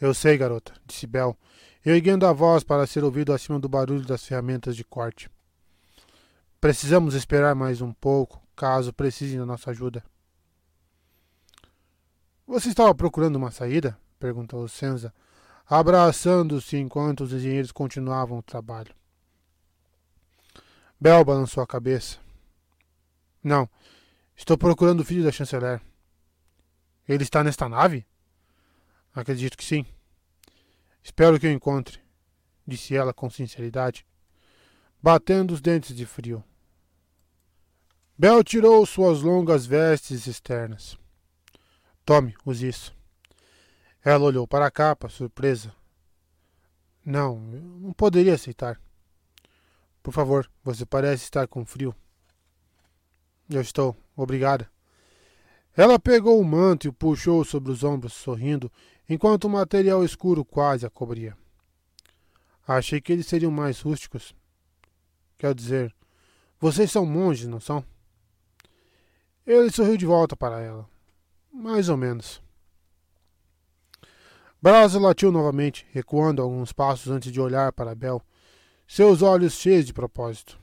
Eu 0.00 0.14
sei, 0.14 0.38
garota, 0.38 0.72
disse 0.86 1.06
Bel, 1.06 1.36
erguendo 1.84 2.26
a 2.26 2.32
voz 2.32 2.64
para 2.64 2.86
ser 2.86 3.04
ouvido 3.04 3.34
acima 3.34 3.60
do 3.60 3.68
barulho 3.68 4.06
das 4.06 4.24
ferramentas 4.24 4.74
de 4.74 4.84
corte. 4.84 5.28
Precisamos 6.58 7.12
esperar 7.12 7.54
mais 7.54 7.82
um 7.82 7.92
pouco, 7.92 8.42
caso 8.56 8.90
precisem 8.90 9.38
da 9.38 9.44
nossa 9.44 9.70
ajuda. 9.70 10.02
Você 12.46 12.68
estava 12.68 12.94
procurando 12.94 13.36
uma 13.36 13.50
saída? 13.50 13.98
perguntou 14.18 14.66
Senza, 14.68 15.12
abraçando-se 15.66 16.76
enquanto 16.76 17.22
os 17.22 17.32
engenheiros 17.32 17.72
continuavam 17.72 18.38
o 18.38 18.42
trabalho. 18.42 18.94
Bel 21.00 21.24
balançou 21.24 21.62
a 21.62 21.66
cabeça. 21.66 22.18
Não, 23.42 23.68
Estou 24.36 24.58
procurando 24.58 25.00
o 25.00 25.04
filho 25.04 25.22
da 25.22 25.30
chanceler. 25.30 25.80
Ele 27.08 27.22
está 27.22 27.44
nesta 27.44 27.68
nave? 27.68 28.04
Acredito 29.14 29.56
que 29.56 29.64
sim. 29.64 29.86
Espero 31.02 31.38
que 31.38 31.46
o 31.46 31.50
encontre, 31.50 32.00
disse 32.66 32.96
ela 32.96 33.12
com 33.12 33.30
sinceridade, 33.30 34.06
batendo 35.00 35.52
os 35.52 35.60
dentes 35.60 35.94
de 35.94 36.06
frio. 36.06 36.42
Bel 38.18 38.42
tirou 38.42 38.84
suas 38.86 39.22
longas 39.22 39.66
vestes 39.66 40.26
externas. 40.26 40.98
Tome, 42.04 42.34
use 42.44 42.66
isso. 42.66 42.94
Ela 44.04 44.24
olhou 44.24 44.46
para 44.46 44.66
a 44.66 44.70
capa, 44.70 45.08
surpresa. 45.08 45.72
Não, 47.04 47.38
não 47.38 47.92
poderia 47.92 48.34
aceitar. 48.34 48.80
Por 50.02 50.12
favor, 50.12 50.50
você 50.64 50.84
parece 50.84 51.24
estar 51.24 51.46
com 51.46 51.64
frio. 51.64 51.94
Eu 53.48 53.60
estou, 53.60 53.96
obrigada. 54.16 54.68
Ela 55.76 55.98
pegou 55.98 56.40
o 56.40 56.44
manto 56.44 56.86
e 56.86 56.88
o 56.88 56.92
puxou 56.92 57.44
sobre 57.44 57.70
os 57.70 57.84
ombros, 57.84 58.12
sorrindo, 58.12 58.70
enquanto 59.08 59.44
o 59.44 59.50
material 59.50 60.04
escuro 60.04 60.44
quase 60.44 60.84
a 60.84 60.90
cobria. 60.90 61.36
Achei 62.66 63.00
que 63.00 63.12
eles 63.12 63.26
seriam 63.26 63.50
mais 63.50 63.80
rústicos. 63.80 64.34
Quer 65.38 65.54
dizer, 65.54 65.94
vocês 66.60 66.90
são 66.90 67.06
monges, 67.06 67.46
não 67.46 67.60
são? 67.60 67.84
Ele 69.46 69.70
sorriu 69.70 69.96
de 69.96 70.06
volta 70.06 70.36
para 70.36 70.60
ela. 70.60 70.91
Mais 71.52 71.88
ou 71.88 71.96
menos. 71.96 72.40
Brasa 74.60 74.98
latiu 74.98 75.30
novamente, 75.30 75.86
recuando 75.90 76.40
alguns 76.40 76.72
passos 76.72 77.12
antes 77.12 77.30
de 77.30 77.40
olhar 77.40 77.72
para 77.72 77.94
Bel, 77.94 78.22
seus 78.86 79.20
olhos 79.20 79.54
cheios 79.54 79.84
de 79.84 79.92
propósito. 79.92 80.58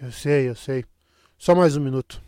Eu 0.00 0.10
sei, 0.10 0.48
eu 0.48 0.54
sei. 0.54 0.84
Só 1.38 1.54
mais 1.54 1.76
um 1.76 1.80
minuto. 1.80 2.20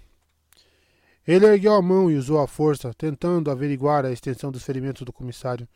Ele 1.26 1.46
ergueu 1.46 1.74
a 1.74 1.82
mão 1.82 2.10
e 2.10 2.16
usou 2.16 2.38
a 2.38 2.46
força, 2.46 2.92
tentando 2.92 3.50
averiguar 3.50 4.04
a 4.04 4.12
extensão 4.12 4.52
dos 4.52 4.62
ferimentos 4.62 5.02
do 5.02 5.12
comissário, 5.12 5.66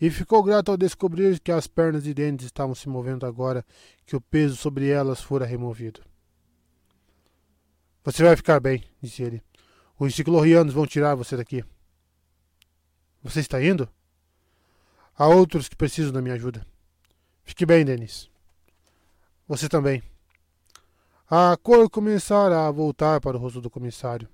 e 0.00 0.10
ficou 0.10 0.42
grato 0.42 0.70
ao 0.70 0.76
descobrir 0.76 1.38
que 1.38 1.52
as 1.52 1.66
pernas 1.66 2.02
de 2.02 2.12
Dennis 2.12 2.42
estavam 2.42 2.74
se 2.74 2.88
movendo 2.88 3.24
agora 3.24 3.64
que 4.04 4.16
o 4.16 4.20
peso 4.20 4.56
sobre 4.56 4.88
elas 4.88 5.20
fora 5.20 5.44
removido. 5.44 6.00
Você 8.02 8.24
vai 8.24 8.34
ficar 8.34 8.58
bem, 8.58 8.82
disse 9.00 9.22
ele. 9.22 9.42
Os 10.02 10.16
ciclorrianos 10.16 10.74
vão 10.74 10.84
tirar 10.84 11.14
você 11.14 11.36
daqui. 11.36 11.64
Você 13.22 13.38
está 13.38 13.62
indo? 13.62 13.88
Há 15.16 15.28
outros 15.28 15.68
que 15.68 15.76
precisam 15.76 16.10
da 16.10 16.20
minha 16.20 16.34
ajuda. 16.34 16.66
Fique 17.44 17.64
bem, 17.64 17.84
Denis. 17.84 18.28
Você 19.46 19.68
também. 19.68 20.02
A 21.30 21.56
cor 21.56 21.88
começara 21.88 22.66
a 22.66 22.70
voltar 22.72 23.20
para 23.20 23.36
o 23.36 23.40
rosto 23.40 23.60
do 23.60 23.70
comissário. 23.70 24.28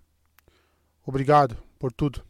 Obrigado 1.05 1.55
por 1.79 1.93
tudo. 1.93 2.25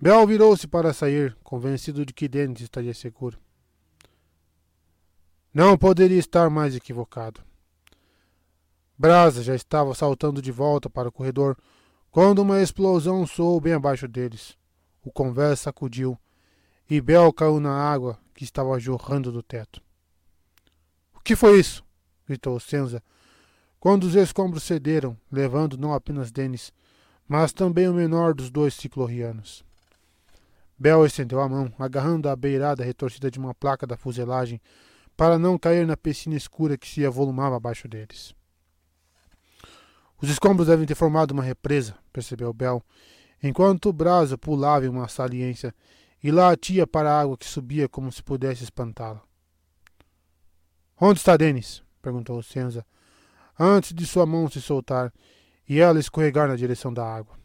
Bel 0.00 0.26
virou-se 0.26 0.66
para 0.66 0.92
sair, 0.92 1.36
convencido 1.44 2.04
de 2.04 2.12
que 2.12 2.26
Denis 2.26 2.62
estaria 2.62 2.92
seguro. 2.92 3.38
Não 5.54 5.78
poderia 5.78 6.18
estar 6.18 6.50
mais 6.50 6.74
equivocado. 6.74 7.40
Brasa 9.00 9.42
já 9.42 9.54
estava 9.54 9.94
saltando 9.94 10.42
de 10.42 10.52
volta 10.52 10.90
para 10.90 11.08
o 11.08 11.12
corredor 11.12 11.56
quando 12.10 12.40
uma 12.40 12.60
explosão 12.60 13.26
soou 13.26 13.58
bem 13.58 13.72
abaixo 13.72 14.06
deles. 14.06 14.58
O 15.02 15.10
convés 15.10 15.60
sacudiu 15.60 16.18
e 16.86 17.00
Bel 17.00 17.32
caiu 17.32 17.58
na 17.58 17.72
água 17.72 18.18
que 18.34 18.44
estava 18.44 18.78
jorrando 18.78 19.32
do 19.32 19.42
teto. 19.42 19.80
O 21.14 21.20
que 21.20 21.34
foi 21.34 21.58
isso? 21.58 21.82
gritou 22.26 22.60
Senza, 22.60 23.02
quando 23.78 24.04
os 24.04 24.14
escombros 24.14 24.64
cederam, 24.64 25.16
levando 25.32 25.78
não 25.78 25.94
apenas 25.94 26.30
Denis, 26.30 26.70
mas 27.26 27.54
também 27.54 27.88
o 27.88 27.94
menor 27.94 28.34
dos 28.34 28.50
dois 28.50 28.74
ciclorrianos. 28.74 29.64
Bel 30.78 31.06
estendeu 31.06 31.40
a 31.40 31.48
mão, 31.48 31.72
agarrando 31.78 32.28
a 32.28 32.36
beirada 32.36 32.84
retorcida 32.84 33.30
de 33.30 33.38
uma 33.38 33.54
placa 33.54 33.86
da 33.86 33.96
fuselagem 33.96 34.60
para 35.16 35.38
não 35.38 35.58
cair 35.58 35.86
na 35.86 35.96
piscina 35.96 36.36
escura 36.36 36.76
que 36.76 36.86
se 36.86 37.06
avolumava 37.06 37.56
abaixo 37.56 37.88
deles. 37.88 38.38
Os 40.20 40.28
escombros 40.28 40.68
devem 40.68 40.86
ter 40.86 40.94
formado 40.94 41.30
uma 41.32 41.42
represa, 41.42 41.96
percebeu 42.12 42.52
Bel, 42.52 42.82
enquanto 43.42 43.88
o 43.88 43.92
brasa 43.92 44.36
pulava 44.36 44.84
em 44.84 44.88
uma 44.88 45.08
saliência 45.08 45.74
e 46.22 46.30
latia 46.30 46.86
para 46.86 47.10
a 47.10 47.20
água 47.20 47.38
que 47.38 47.46
subia 47.46 47.88
como 47.88 48.12
se 48.12 48.22
pudesse 48.22 48.62
espantá-la. 48.62 49.22
Onde 51.00 51.18
está 51.18 51.36
Denis? 51.36 51.82
perguntou 52.02 52.42
Senza, 52.42 52.84
antes 53.58 53.94
de 53.94 54.06
sua 54.06 54.26
mão 54.26 54.48
se 54.50 54.60
soltar 54.60 55.12
e 55.66 55.80
ela 55.80 55.98
escorregar 55.98 56.48
na 56.48 56.56
direção 56.56 56.92
da 56.92 57.06
água. 57.06 57.38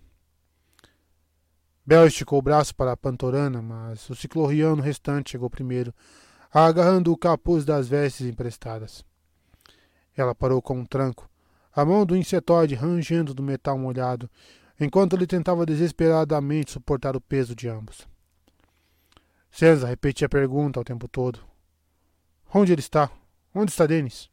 Bel 1.85 2.07
esticou 2.07 2.39
o 2.39 2.41
braço 2.41 2.75
para 2.75 2.91
a 2.91 2.97
pantorana, 2.97 3.61
mas 3.61 4.09
o 4.09 4.15
ciclorriano 4.15 4.81
restante 4.81 5.31
chegou 5.31 5.49
primeiro, 5.49 5.93
agarrando 6.51 7.11
o 7.11 7.17
capuz 7.17 7.63
das 7.63 7.87
vestes 7.87 8.25
emprestadas. 8.25 9.05
Ela 10.17 10.33
parou 10.33 10.61
com 10.61 10.79
um 10.79 10.85
tranco, 10.85 11.29
a 11.75 11.83
mão 11.83 12.05
do 12.05 12.15
insetoide 12.15 12.73
rangendo 12.73 13.33
do 13.33 13.43
metal 13.43 13.77
molhado, 13.77 14.29
enquanto 14.79 15.13
ele 15.15 15.27
tentava 15.27 15.65
desesperadamente 15.65 16.71
suportar 16.71 17.15
o 17.15 17.21
peso 17.21 17.53
de 17.53 17.67
ambos. 17.67 18.07
César 19.51 19.87
repetia 19.87 20.27
a 20.27 20.29
pergunta 20.29 20.79
o 20.79 20.83
tempo 20.83 21.07
todo. 21.07 21.39
Onde 22.53 22.71
ele 22.71 22.81
está? 22.81 23.09
Onde 23.53 23.71
está 23.71 23.85
Denis? 23.85 24.29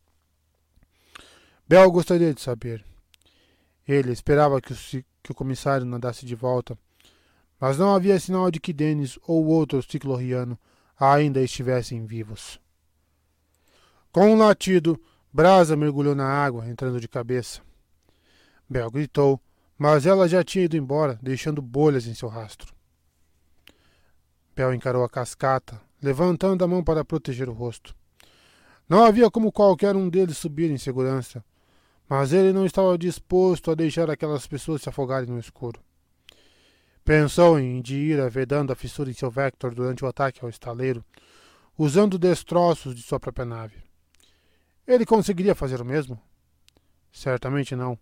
Bel 1.69 1.91
gostaria 1.91 2.33
de 2.33 2.41
saber. 2.41 2.85
Ele 3.87 4.13
esperava 4.13 4.61
que 4.61 4.73
o, 4.73 4.77
que 5.23 5.33
o 5.33 5.35
comissário 5.35 5.87
nadasse 5.87 6.25
de 6.25 6.35
volta, 6.35 6.79
mas 7.59 7.79
não 7.79 7.95
havia 7.95 8.19
sinal 8.19 8.51
de 8.51 8.61
que 8.61 8.73
Denis 8.73 9.19
ou 9.27 9.47
outro 9.47 9.83
ciclorriano 9.83 10.59
ainda 10.99 11.41
estivessem 11.41 12.05
vivos. 12.05 12.61
Com 14.13 14.33
um 14.33 14.37
latido, 14.39 15.01
Brasa 15.33 15.75
mergulhou 15.75 16.15
na 16.15 16.29
água, 16.29 16.69
entrando 16.69 17.01
de 17.01 17.09
cabeça. 17.09 17.63
Bel 18.69 18.91
gritou, 18.91 19.41
mas 19.79 20.05
ela 20.05 20.29
já 20.29 20.45
tinha 20.45 20.67
ido 20.67 20.77
embora, 20.77 21.19
deixando 21.23 21.63
bolhas 21.63 22.07
em 22.07 22.13
seu 22.13 22.29
rastro. 22.29 22.75
Bel 24.55 24.75
encarou 24.75 25.03
a 25.03 25.09
cascata, 25.09 25.81
levantando 26.03 26.63
a 26.63 26.69
mão 26.69 26.85
para 26.85 27.05
proteger 27.05 27.49
o 27.49 27.53
rosto. 27.53 27.97
Não 28.87 29.03
havia 29.03 29.31
como 29.31 29.51
qualquer 29.51 29.97
um 29.97 30.11
deles 30.11 30.37
subir 30.37 30.71
em 30.71 30.77
segurança, 30.77 31.43
mas 32.07 32.35
ele 32.35 32.53
não 32.53 32.67
estava 32.67 32.99
disposto 32.99 33.71
a 33.71 33.75
deixar 33.75 34.11
aquelas 34.11 34.47
pessoas 34.47 34.83
se 34.83 34.89
afogarem 34.91 35.31
no 35.31 35.39
escuro. 35.39 35.81
Pensou 37.03 37.59
em 37.59 37.83
ir 37.85 38.31
vedando 38.31 38.71
a 38.71 38.77
fissura 38.77 39.11
em 39.11 39.15
seu 39.15 39.31
Vector 39.31 39.75
durante 39.75 40.05
o 40.05 40.07
ataque 40.07 40.45
ao 40.45 40.51
estaleiro, 40.51 41.03
usando 41.79 42.19
destroços 42.19 42.95
de 42.95 43.03
sua 43.03 43.19
própria 43.19 43.47
nave. 43.47 43.92
Ele 44.87 45.07
conseguiria 45.07 45.55
fazer 45.55 45.81
o 45.81 45.85
mesmo? 45.85 46.21
Certamente 47.13 47.77
não. 47.77 47.99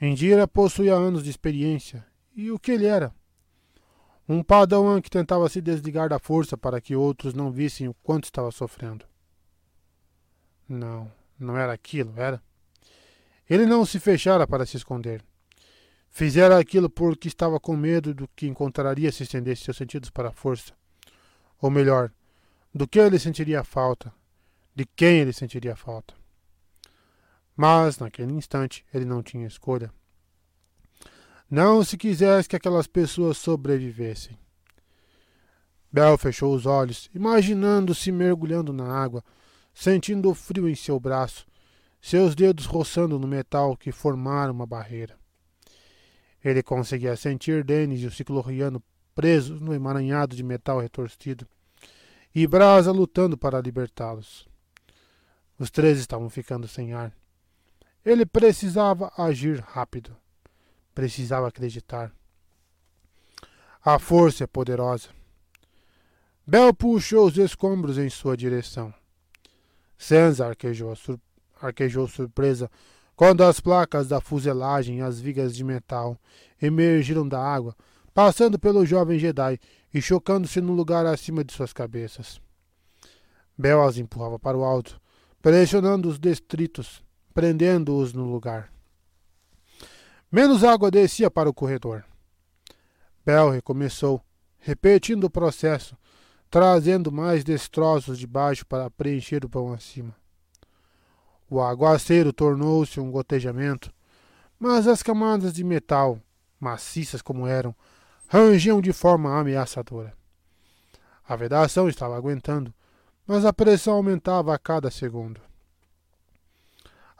Indira 0.00 0.46
possuía 0.46 0.94
anos 0.94 1.22
de 1.22 1.30
experiência. 1.30 2.06
E 2.34 2.50
o 2.50 2.58
que 2.58 2.72
ele 2.72 2.86
era? 2.86 3.12
Um 4.28 4.42
padawan 4.42 5.00
que 5.00 5.10
tentava 5.10 5.48
se 5.48 5.60
desligar 5.60 6.08
da 6.08 6.18
força 6.18 6.56
para 6.56 6.80
que 6.80 6.94
outros 6.94 7.34
não 7.34 7.50
vissem 7.50 7.88
o 7.88 7.94
quanto 7.94 8.24
estava 8.24 8.50
sofrendo. 8.50 9.04
Não, 10.68 11.10
não 11.38 11.56
era 11.56 11.72
aquilo, 11.72 12.12
era? 12.16 12.42
Ele 13.48 13.64
não 13.64 13.84
se 13.86 13.98
fechara 13.98 14.46
para 14.46 14.66
se 14.66 14.76
esconder. 14.76 15.24
Fizera 16.10 16.58
aquilo 16.58 16.90
porque 16.90 17.28
estava 17.28 17.58
com 17.58 17.76
medo 17.76 18.14
do 18.14 18.28
que 18.28 18.46
encontraria 18.46 19.10
se 19.10 19.22
estendesse 19.22 19.64
seus 19.64 19.76
sentidos 19.76 20.10
para 20.10 20.28
a 20.28 20.32
força. 20.32 20.72
Ou 21.60 21.70
melhor, 21.70 22.12
do 22.74 22.86
que 22.86 22.98
ele 22.98 23.18
sentiria 23.18 23.64
falta, 23.64 24.12
de 24.78 24.86
quem 24.86 25.18
ele 25.18 25.32
sentiria 25.32 25.74
falta. 25.74 26.14
Mas, 27.56 27.98
naquele 27.98 28.32
instante, 28.32 28.86
ele 28.94 29.04
não 29.04 29.24
tinha 29.24 29.44
escolha. 29.44 29.92
Não 31.50 31.82
se 31.82 31.96
quisesse 31.96 32.48
que 32.48 32.54
aquelas 32.54 32.86
pessoas 32.86 33.38
sobrevivessem. 33.38 34.38
Bel 35.90 36.16
fechou 36.16 36.54
os 36.54 36.64
olhos, 36.64 37.10
imaginando-se 37.12 38.12
mergulhando 38.12 38.72
na 38.72 38.86
água, 38.86 39.24
sentindo 39.74 40.30
o 40.30 40.34
frio 40.34 40.68
em 40.68 40.76
seu 40.76 41.00
braço, 41.00 41.44
seus 42.00 42.36
dedos 42.36 42.64
roçando 42.64 43.18
no 43.18 43.26
metal 43.26 43.76
que 43.76 43.90
formara 43.90 44.52
uma 44.52 44.64
barreira. 44.64 45.18
Ele 46.44 46.62
conseguia 46.62 47.16
sentir 47.16 47.64
Denis 47.64 48.02
e 48.02 48.06
o 48.06 48.12
ciclorriano 48.12 48.80
presos 49.12 49.60
no 49.60 49.74
emaranhado 49.74 50.36
de 50.36 50.44
metal 50.44 50.78
retorcido, 50.78 51.48
e 52.32 52.46
Brasa 52.46 52.92
lutando 52.92 53.36
para 53.36 53.60
libertá-los. 53.60 54.46
Os 55.58 55.70
três 55.70 55.98
estavam 55.98 56.30
ficando 56.30 56.68
sem 56.68 56.92
ar. 56.92 57.12
Ele 58.04 58.24
precisava 58.24 59.12
agir 59.16 59.60
rápido. 59.60 60.16
Precisava 60.94 61.48
acreditar. 61.48 62.12
A 63.84 63.98
força 63.98 64.44
é 64.44 64.46
poderosa. 64.46 65.08
Bel 66.46 66.72
puxou 66.72 67.26
os 67.26 67.36
escombros 67.36 67.98
em 67.98 68.08
sua 68.08 68.36
direção. 68.36 68.94
Sansa 69.98 70.46
arquejou, 70.46 70.94
sur 70.94 71.18
arquejou 71.60 72.06
surpresa 72.06 72.70
quando 73.16 73.42
as 73.42 73.58
placas 73.58 74.06
da 74.06 74.20
fuselagem 74.20 74.98
e 74.98 75.00
as 75.00 75.20
vigas 75.20 75.54
de 75.56 75.64
metal 75.64 76.16
emergiram 76.62 77.26
da 77.26 77.42
água, 77.42 77.74
passando 78.14 78.58
pelo 78.58 78.86
jovem 78.86 79.18
Jedi 79.18 79.58
e 79.92 80.00
chocando-se 80.00 80.60
no 80.60 80.72
lugar 80.72 81.04
acima 81.04 81.42
de 81.42 81.52
suas 81.52 81.72
cabeças. 81.72 82.40
Bel 83.56 83.82
as 83.82 83.98
empurrava 83.98 84.38
para 84.38 84.56
o 84.56 84.62
alto, 84.62 85.00
pressionando 85.40 86.08
os 86.08 86.18
destritos, 86.18 87.02
prendendo-os 87.32 88.12
no 88.12 88.24
lugar. 88.24 88.72
Menos 90.30 90.64
água 90.64 90.90
descia 90.90 91.30
para 91.30 91.48
o 91.48 91.54
corredor. 91.54 92.04
Bel 93.24 93.50
recomeçou, 93.50 94.22
repetindo 94.58 95.24
o 95.24 95.30
processo, 95.30 95.96
trazendo 96.50 97.12
mais 97.12 97.44
destroços 97.44 98.18
de 98.18 98.26
baixo 98.26 98.66
para 98.66 98.90
preencher 98.90 99.44
o 99.44 99.48
pão 99.48 99.72
acima. 99.72 100.14
O 101.48 101.60
aguaceiro 101.60 102.32
tornou-se 102.32 103.00
um 103.00 103.10
gotejamento, 103.10 103.92
mas 104.58 104.86
as 104.86 105.02
camadas 105.02 105.52
de 105.54 105.64
metal, 105.64 106.20
maciças 106.60 107.22
como 107.22 107.46
eram, 107.46 107.74
rangiam 108.28 108.80
de 108.80 108.92
forma 108.92 109.38
ameaçadora. 109.38 110.12
A 111.26 111.36
vedação 111.36 111.88
estava 111.88 112.16
aguentando, 112.16 112.74
mas 113.28 113.44
a 113.44 113.52
pressão 113.52 113.94
aumentava 113.94 114.54
a 114.54 114.58
cada 114.58 114.90
segundo. 114.90 115.38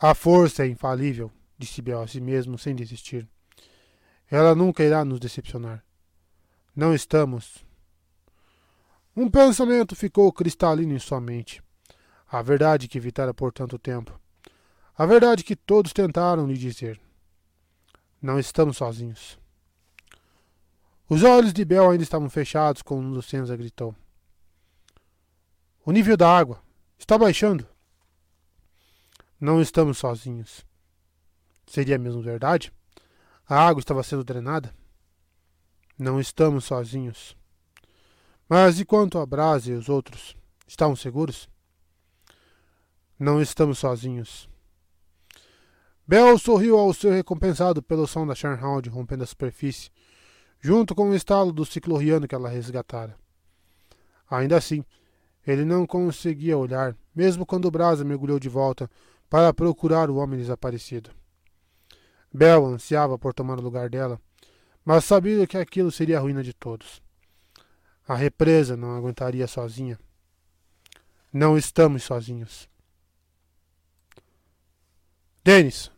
A 0.01 0.15
força 0.15 0.65
é 0.65 0.67
infalível, 0.67 1.31
disse 1.59 1.83
Bel 1.83 2.01
a 2.01 2.07
si 2.07 2.19
mesmo, 2.19 2.57
sem 2.57 2.75
desistir. 2.75 3.29
Ela 4.31 4.55
nunca 4.55 4.83
irá 4.83 5.05
nos 5.05 5.21
decepcionar. 5.21 5.85
Não 6.75 6.95
estamos. 6.95 7.63
Um 9.15 9.29
pensamento 9.29 9.95
ficou 9.95 10.33
cristalino 10.33 10.95
em 10.95 10.99
sua 10.99 11.21
mente. 11.21 11.63
A 12.31 12.41
verdade 12.41 12.89
que 12.89 12.97
evitara 12.97 13.35
por 13.35 13.53
tanto 13.53 13.79
tempo. 13.79 14.19
A 14.97 15.05
verdade 15.05 15.45
que 15.45 15.55
todos 15.55 15.93
tentaram 15.93 16.47
lhe 16.47 16.57
dizer. 16.57 16.99
Não 18.21 18.39
estamos 18.39 18.79
sozinhos. 18.79 19.39
Os 21.07 21.23
olhos 21.23 21.53
de 21.53 21.65
Bel 21.67 21.91
ainda 21.91 22.03
estavam 22.03 22.31
fechados 22.31 22.81
quando 22.81 23.21
Senza 23.21 23.55
gritou. 23.57 23.95
O 25.89 25.90
nível 25.90 26.18
da 26.18 26.31
água 26.31 26.62
está 26.99 27.17
baixando. 27.17 27.67
Não 29.40 29.58
estamos 29.58 29.96
sozinhos. 29.96 30.62
Seria 31.67 31.96
mesmo 31.96 32.21
verdade? 32.21 32.71
A 33.49 33.67
água 33.67 33.81
estava 33.81 34.03
sendo 34.03 34.22
drenada? 34.22 34.75
Não 35.99 36.21
estamos 36.21 36.67
sozinhos. 36.67 37.35
Mas 38.46 38.79
e 38.79 38.85
quanto 38.85 39.18
a 39.18 39.25
Brasa 39.25 39.71
e 39.71 39.72
os 39.72 39.89
outros? 39.89 40.36
Estão 40.67 40.94
seguros? 40.94 41.49
Não 43.18 43.40
estamos 43.40 43.79
sozinhos. 43.79 44.46
Bel 46.07 46.39
sorriu 46.39 46.79
ao 46.79 46.93
ser 46.93 47.14
recompensado 47.14 47.82
pelo 47.82 48.07
som 48.07 48.26
da 48.26 48.35
Sharnhound 48.35 48.90
rompendo 48.90 49.25
a 49.25 49.26
superfície, 49.26 49.90
junto 50.61 50.94
com 50.94 51.08
o 51.08 51.14
estalo 51.14 51.50
do 51.50 51.64
ciclorriano 51.64 52.29
que 52.29 52.35
ela 52.35 52.50
resgatara. 52.50 53.17
Ainda 54.29 54.54
assim, 54.58 54.85
ele 55.49 55.64
não 55.64 55.86
conseguia 55.86 56.58
olhar, 56.58 56.94
mesmo 57.14 57.46
quando 57.46 57.71
Brasa 57.71 58.04
mergulhou 58.04 58.39
de 58.39 58.50
volta 58.50 58.89
para 59.31 59.53
procurar 59.54 60.10
o 60.10 60.17
homem 60.17 60.39
desaparecido. 60.39 61.10
Bel 62.31 62.67
ansiava 62.67 63.18
por 63.18 63.32
tomar 63.32 63.58
o 63.58 63.62
lugar 63.62 63.89
dela, 63.89 64.21
mas 64.85 65.06
sabia 65.06 65.46
que 65.46 65.56
aquilo 65.56 65.90
seria 65.90 66.18
a 66.18 66.21
ruína 66.21 66.42
de 66.42 66.53
todos. 66.53 67.03
A 68.06 68.14
represa 68.14 68.76
não 68.76 68.94
aguentaria 68.94 69.46
sozinha. 69.46 69.99
Não 71.32 71.56
estamos 71.56 72.03
sozinhos. 72.03 72.68
Denis! 75.42 75.90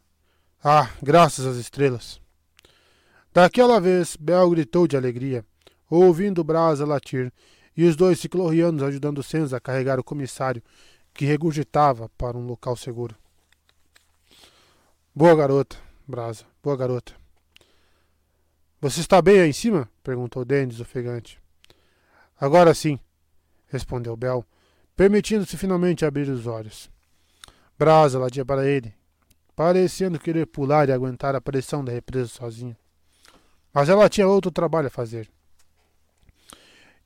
Ah, 0.62 0.90
graças 1.02 1.44
às 1.44 1.56
estrelas! 1.56 2.20
Daquela 3.32 3.80
vez, 3.80 4.14
Bel 4.14 4.48
gritou 4.50 4.86
de 4.86 4.96
alegria, 4.96 5.44
ouvindo 5.88 6.44
Brasa 6.44 6.86
latir 6.86 7.32
e 7.80 7.84
os 7.84 7.96
dois 7.96 8.20
ciclorrianos 8.20 8.82
ajudando 8.82 9.22
Senza 9.22 9.56
a 9.56 9.60
carregar 9.60 9.98
o 9.98 10.04
comissário 10.04 10.62
que 11.14 11.24
regurgitava 11.24 12.10
para 12.10 12.36
um 12.36 12.44
local 12.44 12.76
seguro. 12.76 13.16
Boa 15.14 15.34
garota, 15.34 15.78
Brasa, 16.06 16.44
boa 16.62 16.76
garota. 16.76 17.14
Você 18.82 19.00
está 19.00 19.22
bem 19.22 19.40
aí 19.40 19.48
em 19.48 19.54
cima? 19.54 19.88
perguntou 20.02 20.44
Dennis, 20.44 20.78
ofegante. 20.78 21.40
Agora 22.38 22.74
sim, 22.74 23.00
respondeu 23.68 24.14
Bel, 24.14 24.44
permitindo-se 24.94 25.56
finalmente 25.56 26.04
abrir 26.04 26.28
os 26.28 26.46
olhos. 26.46 26.90
Brasa 27.78 28.18
ladia 28.18 28.44
para 28.44 28.66
ele, 28.66 28.92
parecendo 29.56 30.18
querer 30.18 30.44
pular 30.44 30.90
e 30.90 30.92
aguentar 30.92 31.34
a 31.34 31.40
pressão 31.40 31.82
da 31.82 31.92
represa 31.92 32.28
sozinha. 32.28 32.76
Mas 33.72 33.88
ela 33.88 34.06
tinha 34.10 34.28
outro 34.28 34.50
trabalho 34.50 34.88
a 34.88 34.90
fazer. 34.90 35.30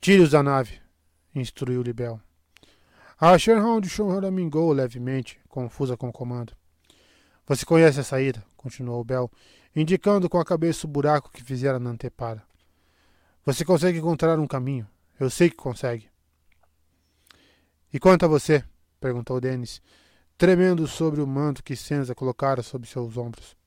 Tire-os 0.05 0.29
da 0.29 0.43
nave, 0.43 0.79
instruiu-lhe 1.33 1.91
Bel. 1.91 2.21
A 3.19 3.35
Sherhound 3.39 3.89
choramingou 3.89 4.71
levemente, 4.71 5.39
confusa 5.49 5.97
com 5.97 6.09
o 6.09 6.13
comando. 6.13 6.53
Você 7.47 7.65
conhece 7.65 7.99
a 7.99 8.03
saída, 8.03 8.45
continuou 8.55 9.03
Bel, 9.03 9.31
indicando 9.75 10.29
com 10.29 10.39
a 10.39 10.45
cabeça 10.45 10.85
o 10.85 10.89
buraco 10.91 11.31
que 11.31 11.43
fizera 11.43 11.79
na 11.79 11.89
antepara. 11.89 12.43
Você 13.43 13.65
consegue 13.65 13.97
encontrar 13.97 14.37
um 14.37 14.45
caminho. 14.45 14.87
Eu 15.19 15.27
sei 15.27 15.49
que 15.49 15.55
consegue. 15.55 16.07
E 17.91 17.97
quanto 17.97 18.25
a 18.25 18.27
você? 18.27 18.63
perguntou 18.99 19.41
Denis, 19.41 19.81
tremendo 20.37 20.85
sobre 20.85 21.19
o 21.19 21.25
manto 21.25 21.63
que 21.63 21.75
Senza 21.75 22.13
colocara 22.13 22.61
sobre 22.61 22.87
seus 22.87 23.17
ombros. 23.17 23.57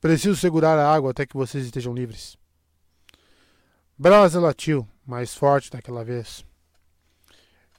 Preciso 0.00 0.36
segurar 0.36 0.78
a 0.78 0.94
água 0.94 1.10
até 1.10 1.26
que 1.26 1.36
vocês 1.36 1.64
estejam 1.64 1.92
livres. 1.92 2.37
Brasa 4.00 4.38
latiu, 4.38 4.86
mais 5.04 5.34
forte 5.34 5.72
daquela 5.72 6.04
vez. 6.04 6.46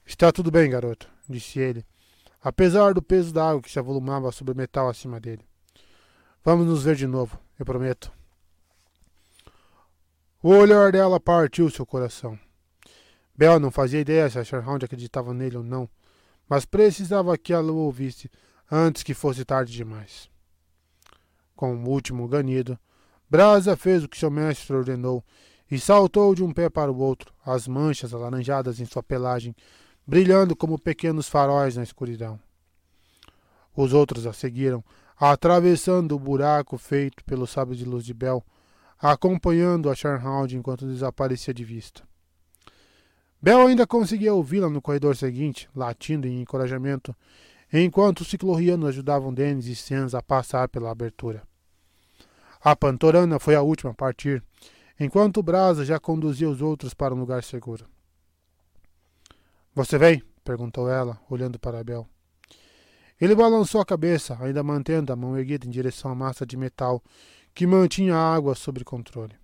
Está 0.06 0.34
tudo 0.34 0.52
bem, 0.52 0.70
garoto, 0.70 1.10
disse 1.30 1.60
ele, 1.60 1.86
apesar 2.42 2.94
do 2.94 3.02
peso 3.02 3.34
da 3.34 3.50
água 3.50 3.62
que 3.62 3.72
se 3.72 3.80
avolumava 3.80 4.30
sobre 4.34 4.52
o 4.52 4.58
metal 4.58 4.90
acima 4.90 5.18
dele. 5.18 5.48
Vamos 6.44 6.68
nos 6.68 6.84
ver 6.84 6.98
de 6.98 7.08
novo, 7.08 7.40
eu 7.58 7.66
prometo. 7.66 8.12
O 10.44 10.50
olhar 10.50 10.92
dela 10.92 11.22
partiu 11.22 11.70
seu 11.70 11.86
coração. 11.86 12.38
Bel 13.34 13.58
não 13.58 13.72
fazia 13.72 14.02
ideia 14.02 14.30
se 14.30 14.38
a 14.38 14.44
Sherhound 14.44 14.84
acreditava 14.84 15.34
nele 15.34 15.56
ou 15.56 15.64
não, 15.64 15.90
mas 16.50 16.66
precisava 16.66 17.38
que 17.38 17.54
ela 17.54 17.72
o 17.72 17.78
ouvisse 17.78 18.30
antes 18.70 19.04
que 19.04 19.14
fosse 19.14 19.46
tarde 19.46 19.72
demais. 19.72 20.30
Com 21.56 21.78
o 21.78 21.88
último 21.88 22.28
ganido, 22.28 22.78
Brasa 23.30 23.78
fez 23.78 24.04
o 24.04 24.10
que 24.10 24.18
seu 24.18 24.30
mestre 24.30 24.76
ordenou 24.76 25.24
e 25.70 25.80
saltou 25.80 26.34
de 26.34 26.44
um 26.44 26.52
pé 26.52 26.70
para 26.70 26.92
o 26.92 26.98
outro, 26.98 27.34
as 27.46 27.68
manchas 27.68 28.14
alaranjadas 28.14 28.80
em 28.80 28.86
sua 28.86 29.04
pelagem 29.04 29.56
brilhando 30.10 30.56
como 30.56 30.80
pequenos 30.80 31.30
faróis 31.30 31.76
na 31.76 31.84
escuridão. 31.84 32.40
Os 33.76 33.94
outros 33.94 34.26
a 34.26 34.34
seguiram, 34.34 34.84
atravessando 35.16 36.16
o 36.16 36.20
buraco 36.20 36.80
feito 36.80 37.24
pelo 37.24 37.46
sábio 37.46 37.76
de 37.76 37.86
luz 37.86 38.04
de 38.04 38.14
Bel, 38.14 38.44
acompanhando 38.98 39.88
a 39.88 39.94
Charnhound 39.94 40.58
enquanto 40.58 40.88
desaparecia 40.88 41.54
de 41.54 41.64
vista. 41.64 42.02
Bel 43.40 43.68
ainda 43.68 43.86
conseguia 43.86 44.34
ouvi-la 44.34 44.68
no 44.68 44.82
corredor 44.82 45.16
seguinte, 45.16 45.70
latindo 45.76 46.28
em 46.28 46.42
encorajamento, 46.42 47.16
enquanto 47.72 48.22
os 48.22 48.30
ciclorrianos 48.30 48.90
ajudavam 48.90 49.32
Denis 49.32 49.68
e 49.68 49.76
Sens 49.76 50.16
a 50.16 50.24
passar 50.24 50.68
pela 50.70 50.90
abertura. 50.90 51.44
A 52.60 52.76
Pantorana 52.76 53.40
foi 53.40 53.54
a 53.54 53.62
última 53.62 53.92
a 53.92 53.94
partir, 53.96 54.44
enquanto 55.00 55.42
Brasa 55.42 55.86
já 55.86 56.00
conduzia 56.00 56.50
os 56.50 56.62
outros 56.62 56.94
para 56.94 57.14
um 57.14 57.20
lugar 57.20 57.44
seguro. 57.44 57.86
Você 59.74 59.98
vem? 59.98 60.24
perguntou 60.44 60.90
ela, 60.90 61.20
olhando 61.30 61.60
para 61.60 61.80
Abel. 61.80 62.08
Ele 63.22 63.36
balançou 63.36 63.80
a 63.82 63.86
cabeça, 63.86 64.38
ainda 64.42 64.64
mantendo 64.64 65.14
a 65.14 65.16
mão 65.16 65.38
erguida 65.38 65.68
em 65.68 65.70
direção 65.70 66.12
à 66.12 66.16
massa 66.16 66.46
de 66.46 66.58
metal 66.58 67.04
que 67.54 67.68
mantinha 67.68 68.16
a 68.16 68.34
água 68.34 68.56
sob 68.56 68.84
controle. 68.84 69.36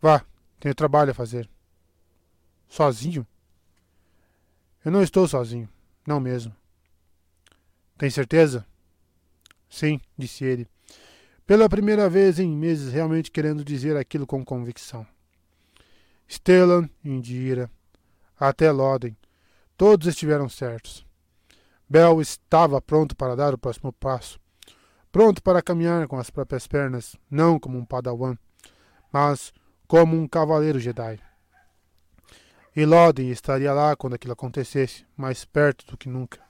Vá, 0.00 0.24
tenho 0.60 0.74
trabalho 0.74 1.10
a 1.10 1.14
fazer. 1.14 1.48
Sozinho? 2.68 3.26
Eu 4.84 4.92
não 4.92 5.02
estou 5.02 5.26
sozinho, 5.26 5.68
não 6.06 6.20
mesmo. 6.20 6.54
Tem 7.96 8.10
certeza? 8.10 8.66
Sim, 9.68 10.00
disse 10.16 10.44
ele, 10.44 10.68
pela 11.46 11.68
primeira 11.68 12.08
vez 12.08 12.38
em 12.38 12.56
meses 12.56 12.92
realmente 12.92 13.30
querendo 13.30 13.64
dizer 13.64 13.96
aquilo 13.96 14.26
com 14.26 14.44
convicção. 14.44 15.06
Stellan, 16.28 16.88
Indira, 17.04 17.70
até 18.38 18.70
Loden. 18.70 19.16
Todos 19.76 20.06
estiveram 20.06 20.48
certos. 20.48 21.04
Bel 21.88 22.20
estava 22.20 22.80
pronto 22.80 23.14
para 23.14 23.36
dar 23.36 23.52
o 23.52 23.58
próximo 23.58 23.92
passo, 23.92 24.40
pronto 25.12 25.42
para 25.42 25.62
caminhar 25.62 26.08
com 26.08 26.18
as 26.18 26.30
próprias 26.30 26.66
pernas, 26.66 27.14
não 27.30 27.58
como 27.58 27.78
um 27.78 27.84
padawan, 27.84 28.36
mas 29.12 29.52
como 29.86 30.16
um 30.16 30.26
cavaleiro 30.26 30.80
Jedi. 30.80 31.20
E 32.74 32.84
Loden 32.84 33.30
estaria 33.30 33.72
lá 33.72 33.94
quando 33.94 34.14
aquilo 34.14 34.32
acontecesse, 34.32 35.06
mais 35.16 35.44
perto 35.44 35.86
do 35.86 35.96
que 35.96 36.08
nunca. 36.08 36.40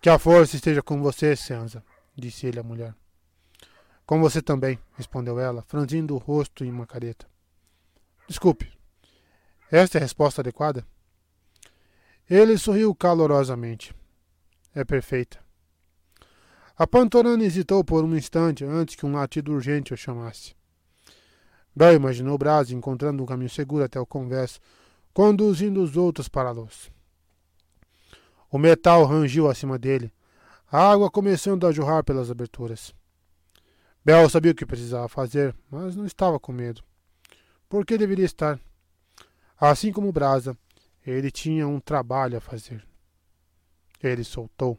Que 0.00 0.10
a 0.10 0.18
força 0.18 0.54
esteja 0.54 0.82
com 0.82 1.00
você, 1.00 1.34
Sansa, 1.34 1.82
disse 2.16 2.46
ele 2.46 2.60
à 2.60 2.62
mulher. 2.62 2.94
Com 4.04 4.20
você 4.20 4.42
também, 4.42 4.78
respondeu 4.92 5.38
ela, 5.38 5.62
franzindo 5.62 6.14
o 6.14 6.18
rosto 6.18 6.64
em 6.64 6.70
uma 6.70 6.86
careta. 6.86 7.26
Desculpe, 8.28 8.70
esta 9.70 9.96
é 9.96 10.00
a 10.00 10.02
resposta 10.02 10.42
adequada? 10.42 10.86
Ele 12.28 12.58
sorriu 12.58 12.94
calorosamente. 12.94 13.94
É 14.74 14.84
perfeita. 14.84 15.38
A 16.76 16.86
Pantorana 16.86 17.44
hesitou 17.44 17.84
por 17.84 18.04
um 18.04 18.16
instante 18.16 18.64
antes 18.64 18.94
que 18.94 19.06
um 19.06 19.12
latido 19.12 19.52
urgente 19.52 19.94
o 19.94 19.96
chamasse. 19.96 20.54
Bel 21.74 21.94
imaginou 21.94 22.36
Braz 22.36 22.70
encontrando 22.70 23.22
um 23.22 23.26
caminho 23.26 23.48
seguro 23.48 23.84
até 23.84 23.98
o 23.98 24.06
convés, 24.06 24.60
conduzindo 25.12 25.82
os 25.82 25.96
outros 25.96 26.28
para 26.28 26.50
a 26.50 26.52
luz. 26.52 26.90
O 28.50 28.58
metal 28.58 29.04
rangiu 29.04 29.48
acima 29.48 29.78
dele, 29.78 30.12
a 30.72 30.90
água 30.90 31.10
começando 31.10 31.66
a 31.66 31.70
jorrar 31.70 32.02
pelas 32.02 32.30
aberturas. 32.30 32.94
Bel 34.02 34.26
sabia 34.30 34.52
o 34.52 34.54
que 34.54 34.64
precisava 34.64 35.06
fazer, 35.06 35.54
mas 35.70 35.94
não 35.94 36.06
estava 36.06 36.40
com 36.40 36.50
medo. 36.50 36.82
Por 37.68 37.84
que 37.84 37.98
deveria 37.98 38.24
estar? 38.24 38.58
Assim 39.60 39.92
como 39.92 40.10
Brasa, 40.10 40.56
ele 41.06 41.30
tinha 41.30 41.68
um 41.68 41.78
trabalho 41.78 42.38
a 42.38 42.40
fazer. 42.40 42.82
Ele 44.02 44.24
soltou 44.24 44.78